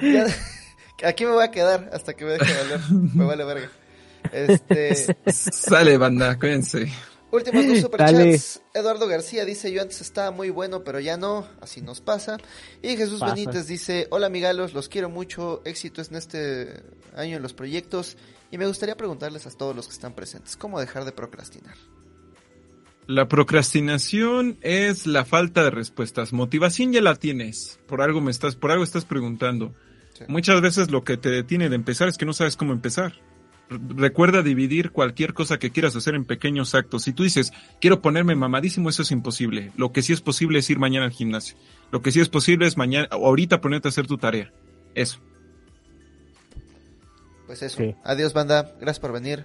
Ya- 0.00 0.26
aquí 1.08 1.24
me 1.24 1.32
voy 1.32 1.44
a 1.44 1.50
quedar 1.50 1.90
hasta 1.92 2.14
que 2.14 2.24
me 2.24 2.32
deje 2.32 2.54
valer. 2.54 2.80
Me 3.14 3.24
vale 3.24 3.44
verga. 3.44 3.68
Este, 4.32 4.94
Sale, 5.32 5.96
banda, 5.98 6.38
cuídense. 6.38 6.90
últimos 7.30 7.62
dos 7.66 7.90
Dale. 7.98 8.38
superchats. 8.38 8.62
Eduardo 8.74 9.06
García 9.06 9.44
dice, 9.44 9.72
yo 9.72 9.82
antes 9.82 10.00
estaba 10.00 10.30
muy 10.30 10.50
bueno, 10.50 10.82
pero 10.84 11.00
ya 11.00 11.16
no, 11.16 11.46
así 11.60 11.80
nos 11.80 12.00
pasa. 12.00 12.38
Y 12.82 12.96
Jesús 12.96 13.20
Pasa. 13.20 13.34
Benítez 13.34 13.66
dice, 13.66 14.06
hola 14.10 14.26
amigalos, 14.26 14.74
los 14.74 14.88
quiero 14.88 15.08
mucho, 15.10 15.62
éxitos 15.64 16.10
en 16.10 16.16
este 16.16 16.82
año 17.16 17.36
en 17.36 17.42
los 17.42 17.52
proyectos. 17.54 18.16
Y 18.50 18.58
me 18.58 18.66
gustaría 18.66 18.96
preguntarles 18.96 19.46
a 19.46 19.50
todos 19.50 19.74
los 19.74 19.86
que 19.88 19.94
están 19.94 20.14
presentes, 20.14 20.56
¿cómo 20.56 20.78
dejar 20.80 21.04
de 21.04 21.12
procrastinar? 21.12 21.74
La 23.06 23.28
procrastinación 23.28 24.56
es 24.62 25.06
la 25.06 25.24
falta 25.26 25.62
de 25.62 25.70
respuestas. 25.70 26.32
Motivación 26.32 26.92
ya 26.92 27.02
la 27.02 27.16
tienes. 27.16 27.78
Por 27.86 28.00
algo 28.00 28.20
me 28.22 28.30
estás, 28.30 28.56
por 28.56 28.70
algo 28.70 28.82
estás 28.82 29.04
preguntando. 29.04 29.74
Sí. 30.16 30.24
Muchas 30.28 30.60
veces 30.62 30.90
lo 30.90 31.04
que 31.04 31.16
te 31.18 31.28
detiene 31.28 31.68
de 31.68 31.74
empezar 31.76 32.08
es 32.08 32.16
que 32.16 32.24
no 32.24 32.32
sabes 32.32 32.56
cómo 32.56 32.72
empezar. 32.72 33.12
Recuerda 33.96 34.42
dividir 34.42 34.90
cualquier 34.90 35.34
cosa 35.34 35.58
que 35.58 35.70
quieras 35.70 35.94
hacer 35.96 36.14
en 36.14 36.24
pequeños 36.24 36.74
actos. 36.74 37.02
Si 37.04 37.12
tú 37.12 37.22
dices, 37.22 37.52
quiero 37.80 38.00
ponerme 38.02 38.34
mamadísimo, 38.34 38.88
eso 38.90 39.02
es 39.02 39.10
imposible. 39.10 39.72
Lo 39.76 39.92
que 39.92 40.02
sí 40.02 40.12
es 40.12 40.20
posible 40.20 40.58
es 40.58 40.70
ir 40.70 40.78
mañana 40.78 41.06
al 41.06 41.12
gimnasio. 41.12 41.56
Lo 41.90 42.02
que 42.02 42.10
sí 42.12 42.20
es 42.20 42.28
posible 42.28 42.66
es 42.66 42.76
mañana, 42.76 43.08
o 43.12 43.26
ahorita 43.26 43.60
ponerte 43.60 43.88
a 43.88 43.90
hacer 43.90 44.06
tu 44.06 44.18
tarea. 44.18 44.52
Eso. 44.94 45.18
Pues 47.46 47.62
eso. 47.62 47.76
Sí. 47.78 47.94
Adiós, 48.04 48.32
banda. 48.32 48.72
Gracias 48.80 49.00
por 49.00 49.12
venir. 49.12 49.44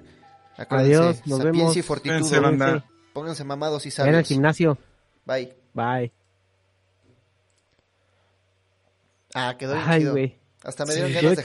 Acuérdense, 0.57 0.95
Adiós, 0.95 1.21
nos 1.27 1.37
sapiencia 1.37 1.51
vemos. 1.61 1.77
y 1.77 1.81
fortitud. 1.81 2.15
Cuídense, 2.15 2.39
banda. 2.39 2.85
Pónganse 3.13 3.43
mamados 3.43 3.85
y 3.85 3.89
Ven 3.89 3.99
al 3.99 4.05
sabios. 4.13 4.27
gimnasio. 4.27 4.77
Bye. 5.25 5.53
Bye. 5.73 6.11
Ah, 9.33 9.55
quedó 9.57 9.73
bien 9.73 9.85
Ay, 9.87 9.99
chido. 10.01 10.11
güey. 10.13 10.35
Hasta 10.63 10.85
me 10.85 10.91
Sí. 10.93 10.97
dieron 10.97 11.11
Yo 11.13 11.15
ganas 11.21 11.29
de 11.31 11.35